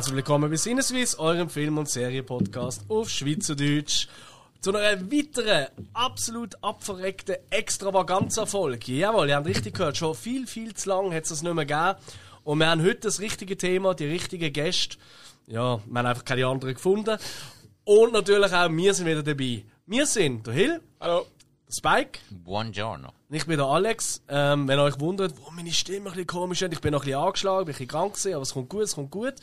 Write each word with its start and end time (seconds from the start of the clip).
Herzlich 0.00 0.16
willkommen 0.16 0.50
bei 0.50 0.56
Sinneswiss, 0.56 1.18
eurem 1.18 1.50
Film- 1.50 1.76
und 1.76 1.86
Serienpodcast 1.86 2.88
auf 2.88 3.10
Schweizerdeutsch. 3.10 4.08
Zu 4.62 4.74
einer 4.74 4.98
weiteren, 5.12 5.66
absolut 5.92 6.56
abverreckten 6.64 7.36
Extravaganza-Folge. 7.50 8.92
Jawohl, 8.92 9.28
ihr 9.28 9.36
habt 9.36 9.46
richtig 9.46 9.74
gehört, 9.74 9.98
schon 9.98 10.14
viel, 10.14 10.46
viel 10.46 10.72
zu 10.72 10.88
lang 10.88 11.12
hat 11.12 11.24
es 11.24 11.28
das 11.28 11.42
nicht 11.42 11.52
mehr 11.52 11.66
gegeben. 11.66 11.96
Und 12.44 12.60
wir 12.60 12.68
haben 12.68 12.82
heute 12.82 13.00
das 13.00 13.20
richtige 13.20 13.58
Thema, 13.58 13.92
die 13.92 14.06
richtigen 14.06 14.50
Gäste. 14.50 14.96
Ja, 15.46 15.82
wir 15.84 15.98
haben 15.98 16.06
einfach 16.06 16.24
keine 16.24 16.46
anderen 16.46 16.72
gefunden. 16.72 17.18
Und 17.84 18.14
natürlich 18.14 18.54
auch 18.54 18.70
wir 18.70 18.94
sind 18.94 19.04
wieder 19.04 19.22
dabei. 19.22 19.66
Wir 19.84 20.06
sind 20.06 20.46
der 20.46 20.54
Hill. 20.54 20.80
Hallo. 20.98 21.26
Der 21.68 21.74
Spike. 21.74 22.20
Buongiorno. 22.30 23.10
Ich 23.28 23.46
bin 23.46 23.58
der 23.58 23.66
Alex. 23.66 24.22
Ähm, 24.28 24.66
wenn 24.66 24.78
ihr 24.78 24.82
euch 24.82 24.98
wundert, 24.98 25.38
warum 25.38 25.56
meine 25.56 25.72
Stimme 25.72 26.06
ein 26.06 26.12
bisschen 26.12 26.26
komisch 26.26 26.62
ist, 26.62 26.72
ich 26.72 26.80
bin 26.80 26.90
noch 26.90 27.02
ein 27.02 27.04
bisschen 27.04 27.20
angeschlagen, 27.20 27.66
bin 27.66 27.74
ein 27.74 27.78
bisschen 27.78 27.88
krank 27.88 28.14
gewesen, 28.14 28.34
aber 28.34 28.42
es 28.42 28.54
kommt 28.54 28.68
gut, 28.70 28.82
es 28.82 28.94
kommt 28.94 29.10
gut. 29.10 29.34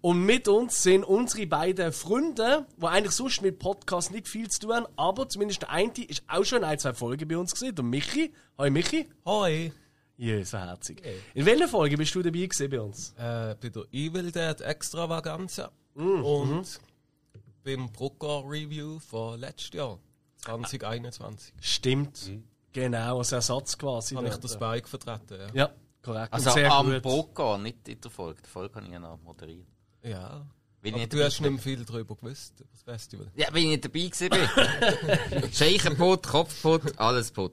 Und 0.00 0.24
mit 0.24 0.46
uns 0.46 0.82
sind 0.84 1.02
unsere 1.02 1.46
beiden 1.48 1.92
Freunde, 1.92 2.66
die 2.76 2.86
eigentlich 2.86 3.14
sonst 3.14 3.42
mit 3.42 3.58
Podcast 3.58 4.12
nicht 4.12 4.28
viel 4.28 4.48
zu 4.48 4.60
tun 4.60 4.74
haben, 4.74 4.86
aber 4.96 5.28
zumindest 5.28 5.62
der 5.62 5.70
eine 5.70 5.92
ist 6.04 6.22
auch 6.28 6.44
schon 6.44 6.58
in 6.58 6.64
ein, 6.64 6.78
zwei 6.78 6.94
Folgen 6.94 7.26
bei 7.26 7.36
uns 7.36 7.52
gesehen, 7.52 7.74
der 7.74 7.84
Michi. 7.84 8.32
Hi 8.58 8.70
Michi. 8.70 9.08
Hoi. 9.24 9.72
Ja, 10.16 10.44
so 10.44 10.58
herzig. 10.58 11.02
In 11.34 11.46
welcher 11.46 11.66
Folge 11.68 11.96
bist 11.96 12.14
du 12.14 12.22
dabei 12.22 12.46
gewesen 12.46 12.70
bei 12.70 12.80
uns? 12.80 13.10
Äh, 13.16 13.56
bei 13.60 13.68
der 13.70 13.84
Evil 13.92 14.30
Dead 14.30 14.60
Extravaganza 14.60 15.72
und 15.94 16.80
beim 17.64 17.90
Brucker 17.90 18.44
Review 18.46 19.00
von 19.00 19.40
letztes 19.40 19.72
Jahr, 19.72 19.98
2021. 20.44 21.54
Stimmt. 21.60 22.30
Genau, 22.72 23.18
als 23.18 23.32
Ersatz 23.32 23.76
quasi. 23.76 24.14
Habe 24.14 24.28
ich 24.28 24.36
das 24.36 24.58
Bike 24.58 24.88
vertreten, 24.88 25.38
ja. 25.40 25.48
Ja, 25.54 25.70
korrekt. 26.02 26.32
Also 26.32 26.50
am 26.50 26.86
gut. 26.86 27.02
Boca, 27.02 27.58
nicht 27.58 27.88
in 27.88 28.00
der 28.00 28.10
Folge. 28.10 28.42
Die 28.42 28.48
Folge 28.48 28.74
kann 28.74 28.86
ich 28.86 28.92
ja 28.92 29.00
noch 29.00 29.20
moderieren. 29.22 29.66
Ja. 30.08 30.46
Wenn 30.80 30.94
Aber 30.94 31.02
ich 31.02 31.08
du 31.08 31.16
nicht 31.16 31.26
hast 31.26 31.40
nicht 31.40 31.50
mehr 31.50 31.60
viel 31.60 31.84
darüber 31.84 32.14
gewusst, 32.14 32.60
über 32.60 32.68
das 32.72 32.82
Festival. 32.82 33.26
ja, 33.34 33.48
wenn 33.52 33.62
ich 33.64 33.68
nicht 33.68 33.84
dabei 33.84 34.06
gewesen 34.06 34.30
bin. 34.30 35.52
Scheichenput, 35.52 36.22
Kopfput, 36.26 36.98
alles 36.98 37.32
put. 37.32 37.52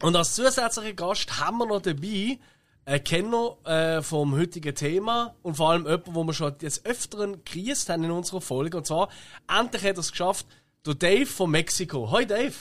Und 0.00 0.16
als 0.16 0.34
zusätzlicher 0.34 0.94
Gast 0.94 1.38
haben 1.38 1.58
wir 1.58 1.66
noch 1.66 1.82
dabei 1.82 2.38
einen 2.84 3.04
Kenner 3.04 3.56
äh, 3.64 4.02
vom 4.02 4.34
heutigen 4.34 4.74
Thema 4.74 5.36
und 5.42 5.56
vor 5.56 5.70
allem 5.70 5.84
jemanden, 5.84 6.14
wo 6.14 6.24
wir 6.24 6.32
schon 6.34 6.54
jetzt 6.60 6.84
öfteren 6.86 7.44
gekriegt 7.44 7.88
haben 7.88 8.02
in 8.04 8.10
unserer 8.10 8.40
Folge. 8.40 8.78
Und 8.78 8.86
zwar, 8.86 9.08
endlich 9.46 9.82
hat 9.84 9.96
er 9.96 10.00
es 10.00 10.10
geschafft, 10.10 10.46
der 10.86 10.94
Dave 10.94 11.26
von 11.26 11.50
Mexiko. 11.50 12.10
Hoi 12.10 12.24
Dave! 12.26 12.54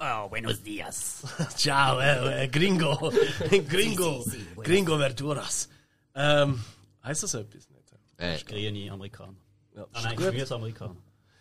Oh, 0.00 0.28
buenos 0.28 0.62
dias. 0.62 1.22
Ciao, 1.56 1.98
äh, 1.98 2.44
äh, 2.44 2.48
Gringo. 2.48 3.12
Gringo. 3.68 4.24
Gringo 4.62 4.96
Verduras. 4.96 5.68
Ähm, 6.14 6.64
heißt 7.02 7.24
das 7.24 7.34
etwas 7.34 7.68
nicht? 7.68 7.77
Äh, 8.18 8.38
Grüne 8.44 8.92
Amerikaner. 8.92 9.36
Ja, 9.74 9.86
Ah 9.92 9.98
ist 9.98 10.04
nein, 10.04 10.16
gut. 10.16 10.26
Gemüseamerikaner. 10.26 10.96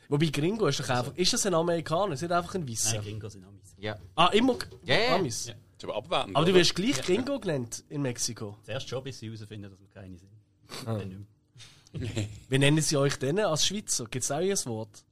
Wobei 0.09 0.27
Gringo 0.27 0.67
ist 0.67 0.79
doch 0.79 0.87
einfach, 0.89 1.13
ist 1.15 1.33
das 1.33 1.45
ein 1.45 1.53
Amerikaner, 1.53 2.13
ist 2.13 2.21
nicht 2.21 2.31
einfach 2.31 2.55
ein 2.55 2.65
Wisser? 2.65 2.93
Nein, 2.93 3.03
Gringos 3.03 3.33
sind 3.33 3.43
Amis. 3.43 3.75
ja. 3.77 3.97
Ah, 4.15 4.27
immer 4.27 4.57
Ja, 4.85 4.97
ja. 4.97 5.15
Amis. 5.15 5.47
Ja. 5.47 5.53
ist 5.53 5.83
aber 5.83 5.95
abwertend. 5.97 6.35
Aber 6.37 6.45
du 6.45 6.53
wirst 6.53 6.75
gleich 6.75 7.01
Gringo 7.01 7.39
genannt 7.39 7.83
in 7.89 8.01
Mexiko. 8.03 8.57
Zuerst 8.63 8.87
schon, 8.87 9.03
bis 9.03 9.19
sie 9.19 9.27
herausfinden, 9.29 9.69
dass 9.69 9.79
wir 9.79 9.87
keine 9.89 10.17
sind. 10.17 10.31
Dann 10.85 10.97
nicht 11.09 11.19
mehr. 11.19 12.27
Wie 12.49 12.57
nennen 12.57 12.81
sie 12.81 12.95
euch 12.95 13.17
denn 13.17 13.39
als 13.39 13.65
Schweizer? 13.65 14.05
Gibt 14.05 14.23
es 14.23 14.31
auch 14.31 14.39
ihr 14.39 14.55
Wort? 14.65 15.03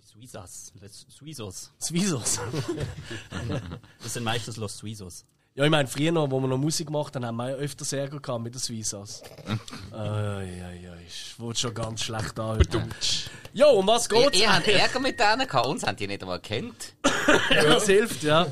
Suizas. 0.00 0.72
Suizos. 1.08 1.72
Swisos. 1.80 2.40
Das 4.02 4.12
sind 4.14 4.24
meistens 4.24 4.56
Los 4.56 4.76
Suizos. 4.78 5.24
Ja, 5.54 5.64
ich 5.64 5.70
meine, 5.70 5.86
früher 5.88 6.10
noch, 6.12 6.30
wo 6.30 6.40
wir 6.40 6.48
noch 6.48 6.58
Musik 6.58 6.88
gemacht 6.88 7.14
haben, 7.14 7.24
haben 7.24 7.36
wir 7.36 7.50
ja 7.50 7.54
öfters 7.56 7.92
Ärger 7.92 8.20
gehabt 8.20 8.42
mit 8.42 8.54
den 8.54 8.60
Swisas. 8.60 9.22
Ai, 9.92 9.98
ai, 9.98 10.90
ai, 10.92 11.04
ich 11.06 11.38
wurde 11.38 11.58
schon 11.58 11.74
ganz 11.74 12.02
schlecht 12.02 12.38
an. 12.40 12.58
heute. 12.58 12.82
Jo, 13.52 13.68
um 13.70 13.86
was 13.86 14.08
Ihr, 14.10 14.22
geht's? 14.22 14.40
ihr 14.40 14.52
habt 14.52 14.66
Ärger 14.66 14.98
mit 15.00 15.18
denen 15.20 15.46
gehabt, 15.46 15.66
uns 15.66 15.84
haben 15.84 15.96
die 15.96 16.08
nicht 16.08 16.22
einmal 16.22 16.40
kennt. 16.40 16.94
das 17.50 17.86
hilft, 17.86 18.22
ja. 18.24 18.46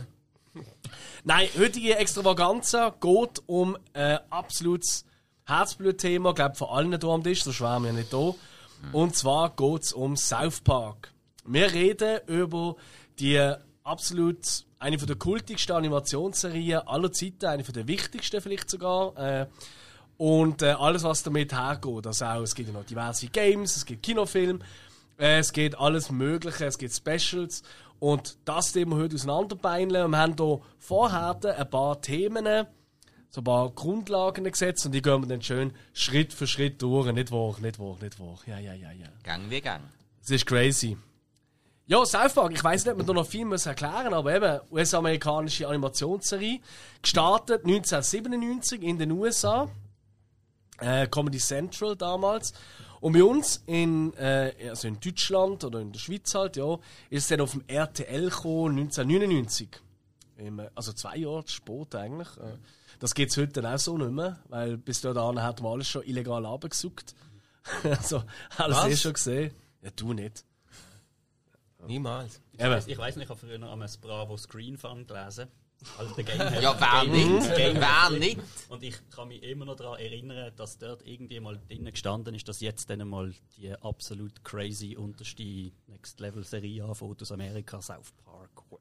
Nein, 1.25 1.49
heutige 1.59 1.97
Extravaganza 1.97 2.91
geht 3.01 3.43
um 3.47 3.77
ein 3.95 4.19
absolutes 4.31 5.05
Herzblutthema, 5.45 6.31
ich 6.31 6.35
glaube 6.37 6.55
von 6.55 6.69
allen 6.69 6.99
hier 7.01 7.09
am 7.11 7.23
Tisch, 7.25 7.43
sonst 7.43 7.61
wären 7.61 7.85
wir 7.85 7.93
nicht 7.93 8.12
da. 8.12 8.33
Und 8.93 9.17
zwar 9.17 9.51
geht 9.51 9.83
es 9.83 9.93
um 9.93 10.17
South 10.17 10.61
Park. 10.61 11.12
Wir 11.45 11.73
reden 11.73 12.21
über 12.27 12.77
die 13.19 13.55
absolut 13.85 14.65
eine 14.82 14.98
von 14.98 15.06
der 15.06 15.16
kultigsten 15.16 15.76
Animationsserien 15.76 16.81
aller 16.81 17.12
Zeiten, 17.12 17.47
eine 17.47 17.65
von 17.65 17.72
der 17.72 17.87
wichtigsten 17.87 18.41
vielleicht 18.41 18.69
sogar. 18.69 19.16
Äh, 19.16 19.47
und 20.19 20.62
äh, 20.62 20.72
alles, 20.72 21.04
was 21.04 21.22
damit 21.22 21.53
hergeht. 21.53 22.06
Also 22.06 22.25
auch, 22.25 22.43
es 22.43 22.54
gibt 22.54 22.69
ja 22.69 22.75
noch 22.75 22.84
diverse 22.84 23.28
Games, 23.28 23.76
es 23.76 23.87
gibt 23.87 24.03
Kinofilme, 24.03 24.60
äh, 25.19 25.38
es 25.38 25.53
gibt 25.53 25.78
alles 25.78 26.10
Mögliche, 26.10 26.66
es 26.66 26.78
gibt 26.78 26.94
Specials. 26.94 27.62
Und 27.98 28.37
das 28.44 28.75
wir 28.75 28.87
heute 28.91 29.15
auseinanderbeineln. 29.15 30.10
Wir 30.10 30.19
haben 30.19 30.34
hier 30.37 30.60
vorher 30.78 31.38
ein 31.56 31.70
paar 31.70 32.00
Themen, 32.00 32.66
so 33.31 33.41
ein 33.41 33.44
paar 33.44 33.70
Grundlagen 33.70 34.44
gesetzt 34.44 34.84
und 34.84 34.93
die 34.93 35.00
gehen 35.00 35.22
wir 35.22 35.28
dann 35.28 35.43
schön 35.43 35.72
Schritt 35.93 36.32
für 36.32 36.47
Schritt 36.47 36.82
durch. 36.82 37.10
Nicht 37.12 37.31
wahr, 37.31 37.54
nicht 37.60 37.78
wahr, 37.78 37.97
nicht 38.00 38.19
wahr. 38.19 38.38
Ja, 38.47 38.59
ja, 38.59 38.75
ja, 38.75 38.91
ja. 38.91 39.06
Gang 39.22 39.49
wie 39.49 39.60
Gang. 39.60 39.82
Das 40.20 40.31
ist 40.31 40.47
crazy. 40.47 40.97
Ja, 41.93 42.07
South 42.07 42.33
Park, 42.33 42.55
ich 42.55 42.65
weiß 42.65 42.87
nicht, 42.87 42.93
ob 42.93 42.97
man 42.97 43.07
da 43.07 43.13
noch 43.13 43.27
viel 43.27 43.45
muss 43.45 43.67
erklären 43.67 44.15
aber 44.15 44.35
eben, 44.35 44.61
US-amerikanische 44.71 45.69
Animationsserie, 45.69 46.63
gestartet 47.03 47.67
1997 47.67 48.83
in 48.83 48.99
den 48.99 49.11
USA, 49.11 49.69
äh, 50.79 51.07
Comedy 51.07 51.37
Central 51.37 51.95
damals. 51.95 52.55
Und 53.03 53.13
bei 53.13 53.23
uns 53.23 53.63
in, 53.67 54.15
äh, 54.15 54.55
also 54.71 54.89
in 54.89 55.01
Deutschland 55.01 55.65
oder 55.65 55.81
in 55.81 55.93
der 55.93 55.99
Schweiz 55.99 56.35
halt, 56.35 56.57
ja, 56.57 56.79
ist 57.11 57.25
es 57.25 57.29
dann 57.29 57.43
auf 57.43 57.51
dem 57.51 57.63
RTL 57.67 58.31
gekommen, 58.31 58.79
1999. 58.79 59.69
Im, 60.39 60.61
äh, 60.61 60.71
also 60.75 60.95
zwei 60.95 61.17
Jahre 61.17 61.45
später 61.45 62.01
eigentlich. 62.01 62.35
Äh, 62.39 62.57
das 63.01 63.13
geht 63.15 63.29
es 63.29 63.37
heute 63.37 63.61
dann 63.61 63.67
auch 63.67 63.79
so 63.79 63.99
nicht 63.99 64.13
mehr, 64.13 64.39
weil 64.49 64.79
bis 64.79 65.03
dahin 65.03 65.43
hat 65.43 65.61
man 65.61 65.73
alles 65.73 65.89
schon 65.89 66.05
illegal 66.05 66.47
abgesucht. 66.47 67.15
also, 67.83 68.23
alles 68.57 68.79
Was? 68.79 68.89
eh 68.89 68.97
schon 68.97 69.13
gesehen. 69.13 69.55
Ja, 69.83 69.91
du 69.95 70.15
nicht. 70.15 70.43
Niemals. 71.87 72.41
Ich 72.53 72.60
weiss, 72.60 72.87
ich 72.87 72.98
weiss 72.98 73.16
nicht, 73.16 73.25
ich 73.25 73.31
habe 73.31 73.38
früher 73.41 73.59
noch 73.59 73.72
einmal 73.72 73.87
das 73.87 73.97
Bravo 73.98 74.37
Screen 74.37 74.76
Fun 74.78 75.06
gelesen. 75.06 75.48
Also 75.98 76.15
der 76.15 76.22
Game 76.22 76.38
Ja, 76.62 76.76
wer 76.78 77.04
Game- 77.12 77.34
nicht? 77.38 77.56
Game- 77.56 77.76
Wer 77.81 78.10
nicht? 78.19 78.41
Und 78.69 78.84
ich 78.84 78.94
kann 79.10 79.26
mich 79.26 79.43
immer 79.43 79.65
noch 79.65 79.75
daran 79.75 79.98
erinnern, 79.98 80.53
dass 80.54 80.78
dort 80.78 81.04
irgendwie 81.04 81.41
mal 81.41 81.59
drinnen 81.59 81.91
gestanden 81.91 82.37
ist, 82.37 82.47
dass 82.47 82.60
jetzt 82.60 82.88
dann 82.88 83.09
mal 83.09 83.32
die 83.56 83.72
absolut 83.72 84.44
crazy 84.44 84.97
unterste 84.97 85.72
Next 85.88 86.20
Level 86.20 86.44
Serie 86.44 86.84
anfängt 86.84 87.20
aus 87.20 87.32
Amerika, 87.32 87.82
South 87.82 88.12
Park. 88.25 88.50
Und 88.70 88.81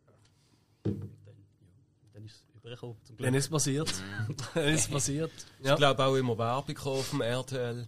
dann, 0.86 0.96
ja, 1.26 2.08
dann 2.14 2.24
ist 2.26 2.36
es 2.36 2.56
übergekommen, 2.56 2.98
zum 3.04 3.18
Glück. 3.18 3.26
Dann 3.28 3.34
ist 3.34 3.50
passiert. 3.50 3.92
Dann 4.54 4.68
ist 4.68 4.92
passiert. 4.92 5.32
Ja. 5.64 5.72
Ich 5.74 5.78
glaube 5.78 6.06
auch 6.06 6.16
immer 6.16 6.38
Werbung 6.38 6.68
gekommen 6.68 7.00
auf 7.00 7.10
dem 7.10 7.22
RTL. 7.22 7.88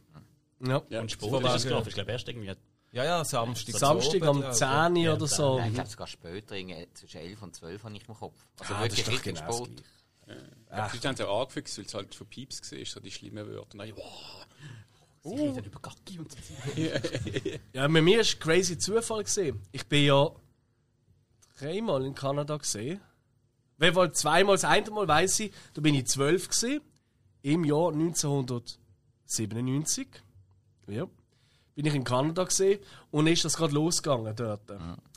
ja. 0.65 0.81
Ja. 0.89 1.01
Und 1.01 1.11
Sport 1.11 1.43
ist 1.45 1.53
es 1.57 1.63
gelaufen. 1.65 1.89
Ich 1.89 1.93
glaube 1.93 2.11
erst 2.11 2.27
irgendwie 2.27 2.51
Ja, 2.93 3.03
ja, 3.03 3.25
Samstag. 3.25 3.75
Samstag 3.75 4.21
um 4.21 4.43
Abend, 4.43 4.55
10 4.55 4.67
glaub 4.67 4.95
ich. 4.95 5.07
Uhr 5.07 5.13
oder 5.15 5.27
so. 5.27 5.57
Nein, 5.57 5.67
ich 5.69 5.73
glaube 5.73 5.89
sogar 5.89 6.07
später, 6.07 6.55
irgendwie 6.55 6.87
zwischen 6.93 7.17
11 7.17 7.41
und 7.41 7.55
12 7.55 7.83
habe 7.83 7.95
ich 7.95 8.07
im 8.07 8.13
Kopf. 8.15 8.45
Also 8.59 8.73
Ah, 8.75 8.87
das 8.87 8.99
ist 8.99 9.05
wirklich 9.05 9.05
doch 9.05 9.13
richtig 9.13 9.35
genau 9.35 9.47
das 9.47 9.57
spät. 9.67 9.83
Ja, 10.69 10.87
Vielleicht 10.87 11.05
haben 11.05 11.15
sie 11.17 11.27
auch 11.27 11.41
angefixt, 11.41 11.77
weil 11.77 11.85
es 11.85 11.93
halt 11.93 12.15
von 12.15 12.27
Pieps 12.27 12.71
war, 12.71 12.85
so 12.85 12.99
die 12.99 13.11
schlimmen 13.11 13.47
Wörter. 13.47 13.77
Nein, 13.77 13.93
wow. 13.95 14.45
Sie 15.23 15.35
reden 15.35 15.63
über 15.65 15.79
Gacki 15.79 16.19
und 16.19 16.31
so. 16.31 16.37
Ja, 17.73 17.87
bei 17.87 18.01
mir 18.01 18.19
war 18.19 18.25
ein 18.25 18.39
crazy 18.39 18.77
Zufall. 18.77 19.23
Gewesen. 19.23 19.61
Ich 19.71 19.85
bin 19.87 20.05
ja 20.05 20.29
dreimal 21.57 22.05
in 22.05 22.13
Kanada 22.13 22.57
gesehen. 22.57 23.01
Wenn 23.77 23.95
wohl 23.95 24.11
zweimal, 24.11 24.55
das 24.55 24.65
eine 24.65 24.91
Mal 24.91 25.07
weiss 25.07 25.39
ich, 25.39 25.51
da 25.73 25.81
bin 25.81 25.95
ich 25.95 26.05
zwölf 26.07 26.47
gewesen, 26.47 26.81
im 27.41 27.65
Jahr 27.65 27.91
1997. 27.91 30.07
Ja. 30.87 31.07
Bin 31.75 31.85
ich 31.85 31.95
in 31.95 32.03
Kanada 32.03 32.43
gesehen 32.43 32.79
und 33.11 33.27
ist 33.27 33.45
das 33.45 33.57
gerade 33.57 33.73
losgegangen 33.73 34.35
dort. 34.35 34.61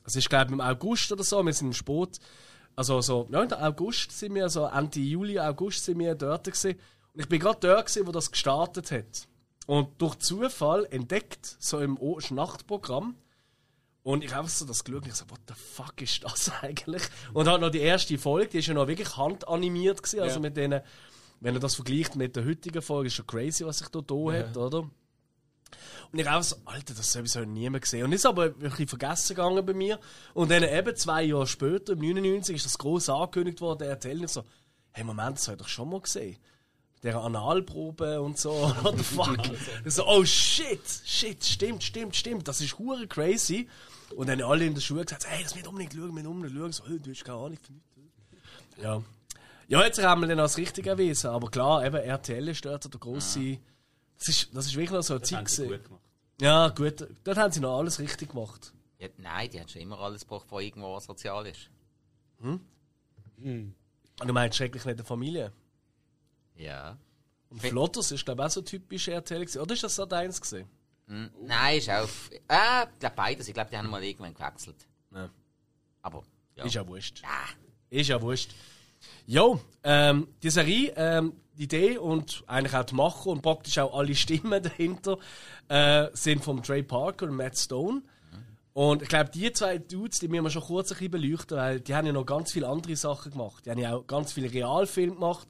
Es 0.04 0.16
ist 0.16 0.28
glaube 0.28 0.46
ich 0.46 0.52
im 0.52 0.60
August 0.60 1.12
oder 1.12 1.24
so, 1.24 1.42
wir 1.44 1.52
sind 1.52 1.68
im 1.68 1.72
Sport. 1.72 2.18
Also 2.74 3.00
so, 3.00 3.26
ja, 3.30 3.42
im 3.42 3.52
August 3.52 4.12
sind 4.12 4.34
wir, 4.34 4.48
so 4.48 4.66
Ende 4.66 5.00
Juli, 5.00 5.38
August 5.38 5.84
sind 5.84 5.98
wir 5.98 6.14
dort 6.14 6.44
gewesen. 6.44 6.78
Und 7.14 7.20
ich 7.20 7.28
bin 7.28 7.40
gerade 7.40 7.58
dort 7.60 7.86
gewesen, 7.86 8.06
wo 8.06 8.12
das 8.12 8.30
gestartet 8.30 8.90
hat. 8.90 9.28
Und 9.66 9.88
durch 10.00 10.16
Zufall 10.16 10.86
entdeckt, 10.90 11.56
so 11.58 11.80
im 11.80 11.98
Nachtprogramm. 12.30 13.16
Und 14.02 14.22
ich 14.22 14.32
habe 14.34 14.48
so 14.48 14.64
das 14.64 14.82
und 14.82 15.06
ich 15.06 15.14
so, 15.14 15.24
what 15.30 15.40
the 15.48 15.54
fuck 15.54 16.00
ist 16.00 16.22
das 16.22 16.52
eigentlich? 16.62 17.02
Und 17.32 17.48
halt 17.48 17.60
noch 17.60 17.70
die 17.70 17.80
erste 17.80 18.16
Folge, 18.18 18.50
die 18.50 18.58
ist 18.58 18.68
ja 18.68 18.74
noch 18.74 18.86
wirklich 18.86 19.16
handanimiert 19.16 20.02
gewesen, 20.02 20.20
also 20.20 20.36
Ja. 20.36 20.40
mit 20.40 20.56
denen, 20.56 20.80
wenn 21.40 21.54
er 21.54 21.60
das 21.60 21.74
vergleicht 21.74 22.14
mit 22.14 22.36
der 22.36 22.44
heutigen 22.44 22.82
Folge, 22.82 23.08
ist 23.08 23.14
schon 23.14 23.26
crazy, 23.26 23.66
was 23.66 23.78
sich 23.78 23.88
da 23.88 24.00
da 24.00 24.14
hat, 24.32 24.56
oder? 24.56 24.88
Und 26.12 26.18
ich 26.18 26.28
auch 26.28 26.42
so, 26.42 26.56
Alter, 26.64 26.94
das 26.94 27.12
sowieso 27.12 27.40
niemand 27.44 27.82
gesehen. 27.82 28.04
Und 28.04 28.12
ist 28.12 28.26
aber 28.26 28.58
wirklich 28.60 28.88
vergessen 28.88 29.34
gegangen 29.34 29.64
bei 29.66 29.74
mir. 29.74 29.98
Und 30.34 30.50
dann 30.50 30.62
eben 30.62 30.96
zwei 30.96 31.24
Jahre 31.24 31.46
später, 31.46 31.92
im 31.92 31.98
99, 31.98 32.56
ist 32.56 32.66
das 32.66 32.78
groß 32.78 33.08
angekündigt 33.08 33.60
worden, 33.60 33.96
der. 34.00 34.12
Und 34.12 34.24
ich 34.24 34.30
so, 34.30 34.44
hey, 34.92 35.04
Moment, 35.04 35.38
das 35.38 35.48
habe 35.48 35.56
ich 35.56 35.62
doch 35.62 35.68
schon 35.68 35.90
mal 35.90 36.00
gesehen. 36.00 36.36
der 37.02 37.16
Analprobe 37.16 38.20
und 38.20 38.38
so. 38.38 38.50
What 38.82 38.98
the 38.98 39.04
fuck? 39.04 39.38
so, 39.84 40.06
oh 40.06 40.24
shit, 40.24 40.80
shit, 41.04 41.44
stimmt, 41.44 41.82
stimmt, 41.82 42.16
stimmt. 42.16 42.48
Das 42.48 42.60
ist 42.60 42.78
hure 42.78 43.06
crazy. 43.06 43.68
Und 44.14 44.28
dann 44.28 44.40
alle 44.42 44.64
in 44.64 44.74
der 44.74 44.80
Schule 44.80 45.04
gesagt, 45.04 45.26
hey, 45.28 45.42
das 45.42 45.56
wird 45.56 45.66
unbedingt 45.66 45.92
schauen, 45.92 46.06
wir 46.06 46.12
müssen 46.12 46.26
unbedingt 46.28 46.58
schauen. 46.58 46.72
So, 46.72 46.86
hey, 46.86 47.00
du 47.00 47.10
hast 47.10 47.24
keine 47.24 47.38
Ahnung 47.38 47.58
von 47.60 47.74
nichts. 47.74 48.82
Ja. 48.82 49.02
Ja, 49.68 49.84
jetzt 49.84 50.02
haben 50.02 50.20
wir 50.20 50.28
dann 50.28 50.38
als 50.38 50.58
richtig 50.58 50.86
erwiesen. 50.86 51.30
Aber 51.30 51.50
klar, 51.50 51.84
eben 51.84 51.96
RTL 51.96 52.48
ist 52.48 52.64
dort 52.64 52.84
der 52.84 53.00
grosse. 53.00 53.58
Das 54.18 54.28
ist, 54.28 54.48
das 54.54 54.66
ist 54.66 54.74
wirklich 54.74 54.90
noch 54.92 55.02
so 55.02 55.14
eine 55.14 55.20
Das 55.20 55.28
Zeit. 55.28 55.38
haben 55.38 55.46
sie 55.46 55.62
gewesen. 55.64 55.78
gut 55.78 55.84
gemacht. 55.88 56.02
Ja, 56.40 56.68
gut. 56.68 57.08
Dort 57.24 57.36
haben 57.38 57.52
sie 57.52 57.60
noch 57.60 57.78
alles 57.78 57.98
richtig 57.98 58.30
gemacht. 58.30 58.72
Ja, 58.98 59.08
nein, 59.18 59.50
die 59.50 59.60
haben 59.60 59.68
schon 59.68 59.82
immer 59.82 59.98
alles 60.00 60.22
gebraucht, 60.22 60.46
was 60.50 60.62
irgendwo 60.62 60.98
sozial 61.00 61.46
ist. 61.46 61.70
Und 62.40 62.60
du 63.38 64.32
meinst 64.32 64.56
schrecklich 64.56 64.84
nicht 64.84 64.94
eine 64.98 65.04
Familie. 65.04 65.52
Ja. 66.56 66.96
Und 67.50 67.60
Flotters 67.62 68.10
ist, 68.12 68.24
glaube 68.24 68.42
ich, 68.42 68.46
auch 68.46 68.50
so 68.50 68.62
typisch 68.62 69.08
RTL. 69.08 69.40
Gewesen. 69.40 69.60
Oder 69.60 69.74
ist 69.74 69.82
das 69.84 69.94
Sat 69.94 70.12
1 70.12 70.40
gesehen? 70.40 70.68
Hm, 71.06 71.30
Nein, 71.42 71.78
ist 71.78 71.88
auf. 71.90 72.30
Äh, 72.32 72.84
ich 72.92 72.98
glaube 72.98 73.14
beides. 73.16 73.46
Ich 73.48 73.54
glaube, 73.54 73.70
die 73.70 73.76
haben 73.76 73.88
mal 73.88 74.02
irgendwann 74.02 74.34
gewechselt. 74.34 74.86
Ja. 75.14 75.30
Aber. 76.02 76.24
Ja. 76.56 76.64
Ist 76.64 76.74
ja 76.74 76.86
wurscht. 76.88 77.22
Ah, 77.24 77.48
Ist 77.90 78.08
ja 78.08 78.20
wurscht. 78.20 78.52
Jo, 79.26 79.60
ähm, 79.84 80.26
die 80.42 80.50
Serie, 80.50 80.92
ähm, 80.96 81.34
die 81.56 81.64
Idee 81.64 81.98
und 81.98 82.44
eigentlich 82.46 82.74
auch 82.74 82.84
die 82.84 82.94
Macher 82.94 83.26
und 83.26 83.42
praktisch 83.42 83.78
auch 83.78 83.96
alle 83.96 84.14
Stimmen 84.14 84.62
dahinter 84.62 85.18
äh, 85.68 86.08
sind 86.12 86.44
von 86.44 86.62
Trey 86.62 86.82
Parker 86.82 87.26
und 87.26 87.36
Matt 87.36 87.56
Stone. 87.56 88.02
Und 88.72 89.00
ich 89.00 89.08
glaube, 89.08 89.30
die 89.30 89.50
zwei 89.52 89.78
Dudes, 89.78 90.18
die 90.18 90.28
müssen 90.28 90.44
wir 90.44 90.50
schon 90.50 90.62
kurz 90.62 90.92
ein 90.92 90.98
bisschen 90.98 91.12
beleuchten, 91.12 91.56
weil 91.56 91.80
die 91.80 91.94
haben 91.94 92.06
ja 92.06 92.12
noch 92.12 92.26
ganz 92.26 92.52
viele 92.52 92.68
andere 92.68 92.94
Sachen 92.94 93.32
gemacht. 93.32 93.64
Die 93.64 93.70
haben 93.70 93.78
ja 93.78 93.96
auch 93.96 94.06
ganz 94.06 94.34
viele 94.34 94.52
Realfilme 94.52 95.14
gemacht. 95.14 95.48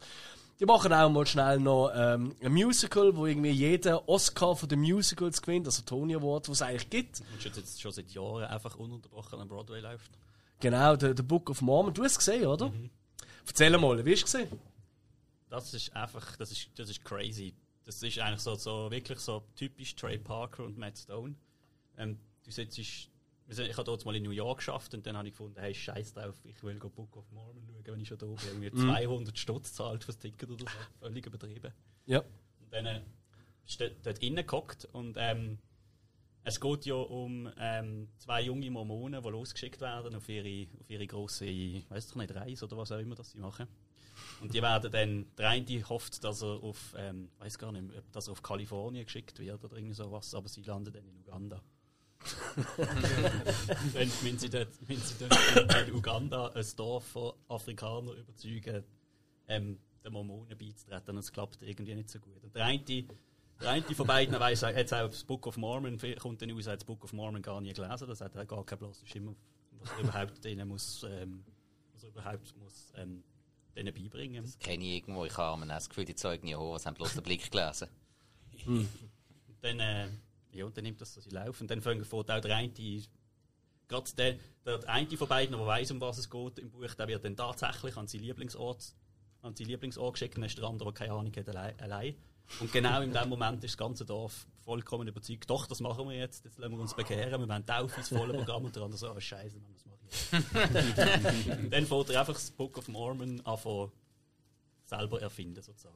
Die 0.60 0.64
machen 0.64 0.92
auch 0.92 1.10
mal 1.10 1.26
schnell 1.26 1.58
noch 1.58 1.90
ähm, 1.92 2.36
ein 2.40 2.52
Musical, 2.52 3.16
wo 3.16 3.26
irgendwie 3.26 3.50
jeder 3.50 4.08
Oscar 4.08 4.54
von 4.54 4.68
den 4.68 4.78
Musicals 4.78 5.42
gewinnt, 5.42 5.66
also 5.66 5.82
Tony 5.82 6.14
Award, 6.14 6.48
was 6.48 6.58
es 6.58 6.62
eigentlich 6.62 6.88
gibt. 6.88 7.20
Und 7.32 7.42
schon, 7.42 7.52
jetzt 7.56 7.80
schon 7.82 7.90
seit 7.90 8.12
Jahren 8.12 8.44
einfach 8.44 8.76
ununterbrochen 8.76 9.40
am 9.40 9.48
Broadway 9.48 9.80
läuft. 9.80 10.12
Genau, 10.60 10.94
der, 10.94 11.12
der 11.12 11.22
Book 11.24 11.50
of 11.50 11.60
Mormon. 11.62 11.92
Du 11.92 12.04
hast 12.04 12.12
es 12.12 12.18
gesehen, 12.18 12.46
oder? 12.46 12.72
Erzähl 13.44 13.76
mal, 13.76 14.04
wie 14.04 14.12
hast 14.12 14.22
du 14.22 14.24
es 14.26 14.32
gesehen? 14.32 14.60
Das 15.48 15.72
ist 15.74 15.94
einfach, 15.94 16.36
das 16.36 16.50
ist, 16.50 16.70
das 16.76 16.90
ist 16.90 17.04
crazy. 17.04 17.54
Das 17.84 18.02
ist 18.02 18.18
eigentlich 18.18 18.40
so, 18.40 18.54
so 18.56 18.90
wirklich 18.90 19.18
so 19.20 19.44
typisch 19.54 19.94
Trey 19.94 20.18
Parker 20.18 20.64
und 20.64 20.76
Matt 20.76 20.98
Stone. 20.98 21.36
Ähm, 21.96 22.18
du 22.44 22.50
sitzt, 22.50 22.78
ich 22.78 23.10
habe 23.48 23.84
dort 23.84 24.04
mal 24.04 24.16
in 24.16 24.24
New 24.24 24.30
York 24.30 24.58
geschafft 24.58 24.92
und 24.94 25.06
dann 25.06 25.16
habe 25.16 25.28
ich 25.28 25.34
gefunden, 25.34 25.60
hey, 25.60 25.72
scheiß 25.72 26.14
drauf, 26.14 26.34
ich 26.44 26.60
will 26.64 26.78
go 26.78 26.88
Book 26.88 27.16
of 27.16 27.30
Mormon 27.30 27.64
schauen, 27.64 27.84
wenn 27.86 28.00
ich 28.00 28.08
schon 28.08 28.18
da 28.18 28.26
bin. 28.26 28.38
Irgendwie 28.44 28.70
200 28.72 29.38
Stutz 29.38 29.72
zahlt 29.72 30.02
fürs 30.02 30.18
Ticket 30.18 30.50
oder 30.50 30.64
so. 30.64 30.78
Völlig 30.98 31.24
übertrieben. 31.26 31.72
Ja. 32.06 32.20
Und 32.20 32.72
dann 32.72 32.86
äh, 32.86 33.02
ist 33.64 33.80
dort, 33.80 33.94
dort 34.04 34.18
innen 34.18 34.44
gehockt 34.44 34.86
und 34.86 35.16
ähm, 35.18 35.58
es 36.42 36.60
geht 36.60 36.86
ja 36.86 36.94
um 36.94 37.50
ähm, 37.58 38.08
zwei 38.18 38.42
junge 38.42 38.70
Mormonen, 38.70 39.20
die 39.20 39.28
losgeschickt 39.28 39.80
werden 39.80 40.14
auf 40.14 40.28
ihre, 40.28 40.68
auf 40.80 40.88
ihre 40.88 41.06
grosse, 41.06 41.44
weiß 41.44 42.10
ich 42.10 42.14
nicht, 42.14 42.34
Reise 42.34 42.64
oder 42.66 42.76
was 42.76 42.92
auch 42.92 42.98
immer 42.98 43.16
das 43.16 43.32
sie 43.32 43.38
machen. 43.38 43.66
Und 44.40 44.54
die 44.54 44.62
werden 44.62 44.90
dann, 44.90 45.26
der 45.36 45.48
eine 45.50 45.88
hofft, 45.88 46.22
dass 46.24 46.42
er 46.42 46.62
auf, 46.62 46.94
ähm, 46.96 47.28
weiß 47.38 47.58
gar 47.58 47.72
nicht, 47.72 47.84
dass 48.12 48.28
er 48.28 48.32
auf 48.32 48.42
Kalifornien 48.42 49.04
geschickt 49.04 49.38
wird 49.38 49.64
oder 49.64 49.76
irgendwie 49.76 49.94
sowas, 49.94 50.34
aber 50.34 50.48
sie 50.48 50.62
landen 50.62 50.92
dann 50.92 51.06
in 51.06 51.16
Uganda. 51.18 51.62
dann 52.76 54.10
müssen 54.22 54.38
sie 54.38 54.50
dort, 54.50 54.88
müssen 54.88 55.02
sie 55.02 55.28
dort 55.28 55.88
in 55.88 55.94
Uganda 55.94 56.48
ein 56.48 56.66
Dorf 56.76 57.04
von 57.06 57.32
Afrikanern 57.48 58.16
überzeugen, 58.16 58.84
ähm, 59.48 59.78
den 60.04 60.12
Mormonen 60.12 60.56
beizutreten 60.56 61.10
und 61.10 61.18
es 61.18 61.32
klappt 61.32 61.62
irgendwie 61.62 61.94
nicht 61.94 62.10
so 62.10 62.18
gut. 62.18 62.42
Und 62.42 62.54
der 62.54 62.64
eine, 62.64 62.82
der 62.82 63.70
eine 63.70 63.82
von 63.82 64.06
beiden 64.06 64.38
weiss, 64.40 64.62
er 64.62 64.74
hat 64.74 64.92
auch 64.92 65.08
das 65.08 65.24
Book 65.24 65.46
of 65.46 65.56
Mormon, 65.56 65.98
kommt 66.18 66.42
dann 66.42 66.52
aus, 66.52 66.66
er 66.66 66.72
hat 66.72 66.80
das 66.80 66.86
Book 66.86 67.04
of 67.04 67.12
Mormon 67.12 67.42
gar 67.42 67.60
nie 67.60 67.72
gelesen, 67.72 68.08
das 68.08 68.20
hat 68.20 68.34
er 68.34 68.46
gar 68.46 68.64
kein 68.64 68.78
bloßes 68.78 69.08
Schimmer, 69.08 69.34
was 69.78 69.90
er 69.92 69.98
überhaupt 70.00 70.44
denen 70.44 70.68
muss, 70.68 71.04
ähm, 71.08 71.44
was 71.92 72.04
er 72.04 72.08
überhaupt 72.10 72.56
muss, 72.56 72.92
ähm, 72.96 73.22
denen 73.76 73.94
beibringen. 73.94 74.44
das 74.44 74.58
kenne 74.58 74.84
ich 74.84 74.96
irgendwo. 74.96 75.24
Ich 75.24 75.36
habe 75.36 75.66
das 75.66 75.88
Gefühl, 75.88 76.04
die 76.04 76.14
Zeugen 76.14 76.48
Jehovas 76.48 76.86
haben 76.86 76.94
bloß 76.94 77.14
den 77.14 77.22
Blick 77.22 77.50
gelesen. 77.50 77.88
Dann, 79.62 79.80
äh, 79.80 80.08
ja, 80.52 80.64
und 80.64 80.76
dann 80.76 80.84
nimmt 80.84 81.00
das 81.00 81.14
so 81.14 81.20
seinen 81.20 81.34
Lauf. 81.34 81.60
Und 81.60 81.70
dann 81.70 81.80
fängt 81.80 82.06
fängt 82.06 82.30
auch 82.30 82.40
der 82.40 82.56
eine, 82.56 82.72
gerade 83.88 84.10
der, 84.16 84.36
der 84.64 84.88
eine 84.88 85.16
von 85.16 85.28
beiden, 85.28 85.56
der 85.56 85.66
weiss, 85.66 85.90
um 85.90 86.00
was 86.00 86.18
es 86.18 86.30
geht 86.30 86.58
im 86.58 86.70
Buch, 86.70 86.94
der 86.94 87.08
wird 87.08 87.24
dann 87.24 87.36
tatsächlich 87.36 87.96
an 87.96 88.06
seinen 88.06 88.22
Lieblingsort, 88.22 88.94
an 89.42 89.54
seinen 89.54 89.68
Lieblingsort 89.68 90.14
geschickt, 90.14 90.36
und 90.36 90.42
dann 90.42 90.48
ist 90.48 90.58
der 90.58 90.64
andere, 90.64 90.92
der 90.92 90.94
keine 90.94 91.12
Ahnung 91.12 91.32
hat, 91.34 91.48
allein. 91.80 92.14
Und 92.60 92.72
genau 92.72 93.00
in 93.02 93.12
dem 93.12 93.28
Moment 93.28 93.64
ist 93.64 93.72
das 93.72 93.78
ganze 93.78 94.04
Dorf 94.04 94.46
vollkommen 94.66 95.06
überzeugt, 95.06 95.48
doch, 95.48 95.66
das 95.66 95.78
machen 95.80 96.08
wir 96.08 96.16
jetzt, 96.16 96.44
jetzt 96.44 96.58
lassen 96.58 96.72
wir 96.74 96.80
uns 96.80 96.92
bekehren, 96.92 97.40
wir 97.40 97.48
wollen 97.48 97.64
Taufe 97.64 97.98
ins 97.98 98.08
volle 98.08 98.34
Programm 98.38 98.64
und 98.64 98.74
der 98.74 98.82
andere 98.82 98.98
so, 98.98 99.10
oh 99.12 99.20
Scheiße, 99.20 99.58
Mann, 99.60 99.72
was 99.72 99.86
mache 99.86 99.98
ich 100.02 100.32
jetzt? 100.32 101.72
Dann 101.72 101.86
fängt 101.86 102.10
er 102.10 102.20
einfach 102.20 102.34
das 102.34 102.50
Book 102.50 102.76
of 102.76 102.88
Mormon 102.88 103.40
an 103.46 103.56
von 103.56 103.92
selber 104.84 105.22
erfinden, 105.22 105.62
sozusagen. 105.62 105.94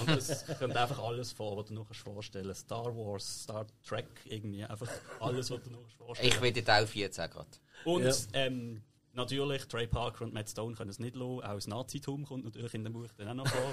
Und 0.00 0.08
das 0.08 0.44
kommt 0.58 0.76
einfach 0.76 0.98
alles 0.98 1.32
vor, 1.32 1.56
was 1.56 1.66
du 1.66 1.74
noch 1.74 1.86
kannst 1.86 2.00
vorstellen 2.00 2.54
Star 2.54 2.94
Wars, 2.96 3.42
Star 3.44 3.66
Trek, 3.86 4.06
irgendwie 4.24 4.64
einfach 4.64 4.90
alles, 5.20 5.50
was 5.50 5.62
du 5.62 5.70
noch 5.70 5.88
vorstellen 5.96 6.28
Ich 6.32 6.40
will 6.40 6.52
die 6.52 6.62
Taufe 6.62 6.98
jetzt 6.98 7.18
auch 7.20 7.30
gerade. 7.30 7.48
Und 7.84 8.04
Ja. 8.04 8.14
ähm, 8.34 8.82
natürlich, 9.12 9.64
Trey 9.66 9.86
Parker 9.86 10.24
und 10.24 10.34
Matt 10.34 10.48
Stone 10.50 10.74
können 10.76 10.90
es 10.90 10.98
nicht 10.98 11.14
lassen. 11.16 11.42
Auch 11.42 11.54
das 11.54 11.66
Nazitum 11.68 12.24
kommt 12.24 12.44
natürlich 12.44 12.74
in 12.74 12.84
dem 12.84 12.92
Buch 12.92 13.06
dann 13.16 13.28
auch 13.40 13.44
noch 13.44 13.48
vor. 13.48 13.72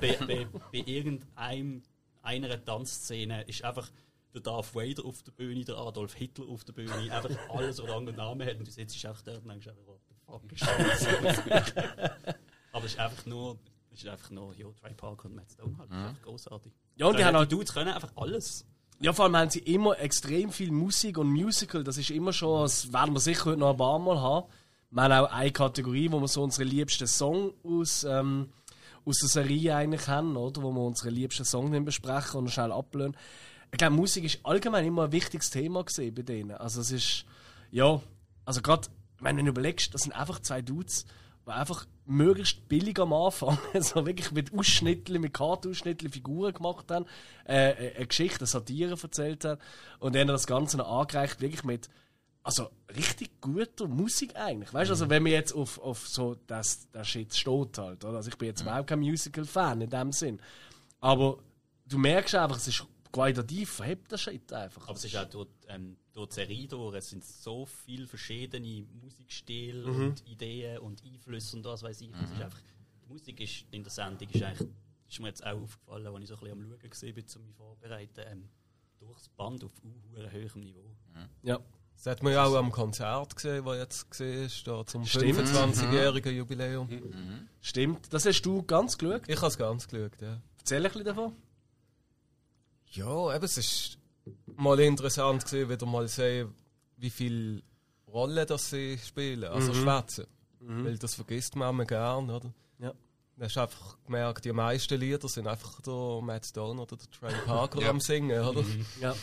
bei, 0.00 0.16
bei, 0.26 0.46
bei 0.72 0.82
irgendeinem 0.86 1.82
einer 2.24 2.64
Tanzszene 2.64 3.42
ist 3.42 3.62
einfach 3.64 3.90
der 4.34 4.40
Darth 4.40 4.74
Vader 4.74 5.04
auf 5.04 5.22
der 5.22 5.32
Bühne, 5.32 5.64
der 5.64 5.76
Adolf 5.76 6.14
Hitler 6.14 6.48
auf 6.48 6.64
der 6.64 6.72
Bühne, 6.72 6.92
einfach 6.92 7.30
alles, 7.50 7.80
was 7.80 7.88
Rang 7.88 8.06
und 8.06 8.16
Namen 8.16 8.46
hat. 8.46 8.58
Und 8.58 8.66
du 8.66 8.70
sitzt 8.70 9.04
einfach 9.06 9.22
dort 9.22 9.42
und 9.42 9.48
denkst 9.48 9.68
einfach, 9.68 9.86
what 9.86 10.00
the 10.08 10.14
fuck 10.26 10.52
ist 10.52 10.62
das? 10.62 11.72
Aber 12.72 12.84
es 12.84 12.92
ist 12.92 12.98
einfach 12.98 13.26
nur, 13.26 13.58
es 13.92 14.02
ist 14.02 14.08
einfach 14.08 14.30
nur, 14.30 14.54
ja, 14.56 14.66
Trey 14.80 14.94
Parker 14.94 15.26
und 15.26 15.36
Matt 15.36 15.50
Stone 15.52 15.76
halt. 15.78 15.90
Einfach 15.90 16.22
großartig. 16.22 16.72
Ja, 16.96 17.06
und 17.06 17.18
die 17.18 17.24
haben 17.24 17.34
die 17.34 17.38
halt, 17.38 17.52
Dudes 17.52 17.72
können 17.72 17.92
einfach 17.92 18.10
alles. 18.16 18.66
ja, 19.00 19.12
vor 19.12 19.26
allem 19.26 19.36
haben 19.36 19.50
sie 19.50 19.60
immer 19.60 19.98
extrem 20.00 20.50
viel 20.50 20.72
Musik 20.72 21.18
und 21.18 21.28
Musical. 21.28 21.84
Das 21.84 21.96
ist 21.96 22.10
immer 22.10 22.32
schon, 22.32 22.62
das 22.62 22.92
werden 22.92 23.14
wir 23.14 23.20
sicher 23.20 23.46
heute 23.46 23.58
noch 23.58 23.70
ein 23.70 23.76
paar 23.76 23.98
Mal 24.00 24.20
haben. 24.20 24.48
Wir 24.90 25.02
haben 25.02 25.12
auch 25.12 25.32
eine 25.32 25.52
Kategorie, 25.52 26.10
wo 26.10 26.20
wir 26.20 26.28
so 26.28 26.42
unsere 26.42 26.64
liebsten 26.64 27.06
Song 27.06 27.52
aus, 27.64 28.04
ähm, 28.04 28.48
aus 29.04 29.18
der 29.18 29.28
Serie 29.28 29.76
eigentlich 29.76 30.08
haben, 30.08 30.36
oder? 30.36 30.62
Wo 30.62 30.72
wir 30.72 30.80
unsere 30.80 31.10
liebsten 31.10 31.44
Song 31.44 31.72
dann 31.72 31.84
besprechen 31.84 32.40
und 32.40 32.50
schnell 32.50 32.72
ablehnen. 32.72 33.16
Ich 33.72 33.78
glaube, 33.78 33.96
Musik 33.96 34.24
ist 34.24 34.40
allgemein 34.44 34.84
immer 34.84 35.04
ein 35.04 35.12
wichtiges 35.12 35.50
Thema 35.50 35.84
bei 35.96 36.22
denen. 36.22 36.52
Also 36.52 36.80
es 36.80 36.90
ist, 36.92 37.24
ja, 37.70 38.00
also 38.44 38.62
gerade, 38.62 38.88
wenn 39.20 39.36
du 39.36 39.44
überlegst, 39.44 39.92
das 39.92 40.02
sind 40.02 40.12
einfach 40.12 40.40
zwei 40.40 40.62
Dudes, 40.62 41.06
die 41.46 41.50
einfach 41.50 41.86
möglichst 42.06 42.68
billig 42.68 42.98
am 42.98 43.12
Anfang, 43.12 43.58
so 43.80 44.06
wirklich 44.06 44.32
mit 44.32 44.52
Ausschnitten, 44.54 45.20
mit 45.20 45.34
Kartenausschnitten 45.34 46.10
Figuren 46.10 46.54
gemacht 46.54 46.90
haben, 46.90 47.06
äh, 47.46 47.70
äh, 47.70 47.96
eine 47.96 48.06
Geschichte, 48.06 48.40
eine 48.40 48.46
Satire 48.46 48.96
erzählt 49.00 49.44
haben 49.44 49.60
und 49.98 50.14
dann 50.14 50.28
das 50.28 50.46
Ganze 50.46 50.76
noch 50.76 51.00
angereicht, 51.00 51.40
wirklich 51.40 51.64
mit, 51.64 51.88
also 52.44 52.70
richtig 52.94 53.40
guter 53.40 53.88
Musik 53.88 54.36
eigentlich. 54.36 54.72
Weißt 54.72 54.90
du, 54.90 54.92
also 54.92 55.08
wenn 55.10 55.22
man 55.24 55.32
jetzt 55.32 55.52
auf, 55.52 55.78
auf 55.78 56.06
so 56.06 56.36
das, 56.46 56.88
das 56.92 57.08
Shit 57.08 57.34
steht 57.34 57.78
halt, 57.78 58.04
oder? 58.04 58.18
Also 58.18 58.28
ich 58.30 58.36
bin 58.38 58.46
jetzt 58.48 58.60
überhaupt 58.62 58.86
kein 58.88 59.00
Musical-Fan 59.00 59.80
in 59.80 59.90
dem 59.90 60.12
Sinn. 60.12 60.38
Aber 61.00 61.38
du 61.86 61.98
merkst 61.98 62.34
einfach, 62.36 62.56
es 62.58 62.68
ist 62.68 62.84
qualitativ 63.10 63.70
verhebt 63.70 64.10
der 64.12 64.18
Shit 64.18 64.52
einfach. 64.52 64.86
Aber 64.88 64.96
es 64.96 65.04
ist 65.04 65.16
auch 65.16 65.24
durch, 65.28 65.48
ähm, 65.68 65.96
durch 66.12 66.28
die 66.28 66.34
Serie 66.34 66.68
durch, 66.68 66.96
es 66.96 67.08
sind 67.10 67.24
so 67.24 67.64
viele 67.66 68.06
verschiedene 68.06 68.86
Musikstile 69.02 69.86
Mhm. 69.90 70.06
und 70.08 70.26
Ideen 70.28 70.78
und 70.78 71.02
Einflüsse 71.04 71.56
und 71.56 71.64
was 71.64 71.82
weiß 71.82 72.00
ich. 72.02 72.10
Es 72.12 72.30
ist 72.30 72.40
einfach, 72.42 72.60
die 72.60 73.08
Musik 73.12 73.40
ist 73.40 73.64
in 73.70 73.82
der 73.82 73.92
Sendung 73.92 74.28
ist 74.28 74.42
eigentlich, 74.42 74.68
ist 75.08 75.20
mir 75.20 75.28
jetzt 75.28 75.44
auch 75.46 75.60
aufgefallen, 75.62 76.06
als 76.08 76.22
ich 76.22 76.28
so 76.28 76.34
ein 76.34 76.40
bisschen 76.40 76.52
am 76.52 76.78
Schauen 76.80 76.90
gesehen 76.90 77.14
bin, 77.14 77.24
um 77.36 77.46
mich 77.46 77.56
vorzubereiten, 77.56 78.20
ähm, 78.30 78.48
durchs 78.98 79.28
Band 79.30 79.64
auf 79.64 79.72
uh, 79.84 80.18
hohem 80.32 80.62
Niveau. 80.62 80.96
ja. 81.42 81.58
Das 81.96 82.06
hat 82.06 82.22
man 82.22 82.32
ja 82.32 82.44
auch 82.44 82.54
am 82.56 82.70
Konzert 82.70 83.34
gesehen, 83.34 83.64
das 83.64 83.76
jetzt 83.76 84.10
gesehen 84.10 84.44
ist, 84.44 84.66
da 84.66 84.84
zum 84.84 85.06
Stimmt. 85.06 85.40
25-jährigen 85.40 86.36
Jubiläum. 86.36 86.88
Stimmt. 87.60 88.12
Das 88.12 88.26
hast 88.26 88.42
du 88.42 88.62
ganz 88.62 88.98
geschaut. 88.98 89.22
Ich 89.26 89.36
habe 89.36 89.46
es 89.46 89.56
ganz 89.56 89.88
geschaut, 89.88 90.12
ja. 90.20 90.40
Erzähl 90.58 90.78
ein 90.78 90.82
bisschen 90.84 91.04
davon. 91.04 91.32
Ja, 92.90 93.34
eben, 93.34 93.44
es 93.44 93.58
ist 93.58 93.98
mal 94.56 94.78
interessant 94.80 95.44
gewesen, 95.44 95.70
wieder 95.70 95.86
mal 95.86 96.06
sehen, 96.08 96.54
wie 96.96 97.10
viel 97.10 97.62
Rolle 98.06 98.46
das 98.46 98.70
sie 98.70 98.98
spielen, 98.98 99.44
also 99.44 99.74
schwätzen. 99.74 100.26
Weil 100.60 100.96
das 100.98 101.14
vergisst 101.14 101.56
man 101.56 101.70
immer 101.70 101.84
gern, 101.84 102.30
oder? 102.30 102.52
Ja. 103.36 103.40
Du 103.40 103.44
hast 103.44 103.58
einfach 103.58 103.96
gemerkt, 104.04 104.44
die 104.44 104.52
meisten 104.52 104.98
Lieder 105.00 105.28
sind 105.28 105.46
einfach 105.48 105.80
der 105.82 106.20
Matt 106.22 106.46
Stone 106.46 106.80
oder 106.80 106.96
der 106.96 107.10
Trey 107.10 107.34
Parker 107.46 107.80
Ja. 107.82 107.90
am 107.90 108.00
Singen, 108.00 108.40
oder? 108.44 108.64
Ja. 109.00 109.14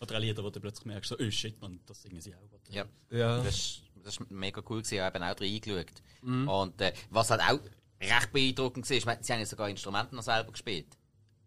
Oder 0.00 0.16
auch 0.16 0.20
Lieder, 0.20 0.42
wo 0.42 0.50
du 0.50 0.60
plötzlich 0.60 0.86
merkst, 0.86 1.10
so, 1.10 1.16
oh 1.18 1.30
shit, 1.30 1.60
man, 1.60 1.78
das 1.86 2.02
singen 2.02 2.20
sie 2.20 2.34
auch. 2.34 2.38
Ja. 2.68 2.84
Ja. 3.10 3.36
Das, 3.42 3.54
ist- 3.54 3.82
das 4.02 4.14
ist 4.18 4.30
mega 4.30 4.60
cool 4.68 4.78
gewesen. 4.78 4.94
Ich 4.94 5.00
habe 5.00 5.18
eben 5.18 5.24
auch 5.24 5.40
reingeschaut. 5.40 6.02
Und 6.22 6.80
äh, 6.80 6.92
was 7.10 7.30
halt 7.30 7.42
auch 7.42 7.60
recht 8.00 8.32
beeindruckend 8.32 8.88
war, 8.88 8.96
ich 8.96 9.04
meine, 9.04 9.22
sie 9.22 9.32
haben 9.32 9.40
ja 9.40 9.46
sogar 9.46 9.68
Instrumente 9.68 10.16
noch 10.16 10.22
selber 10.22 10.52
gespielt. 10.52 10.96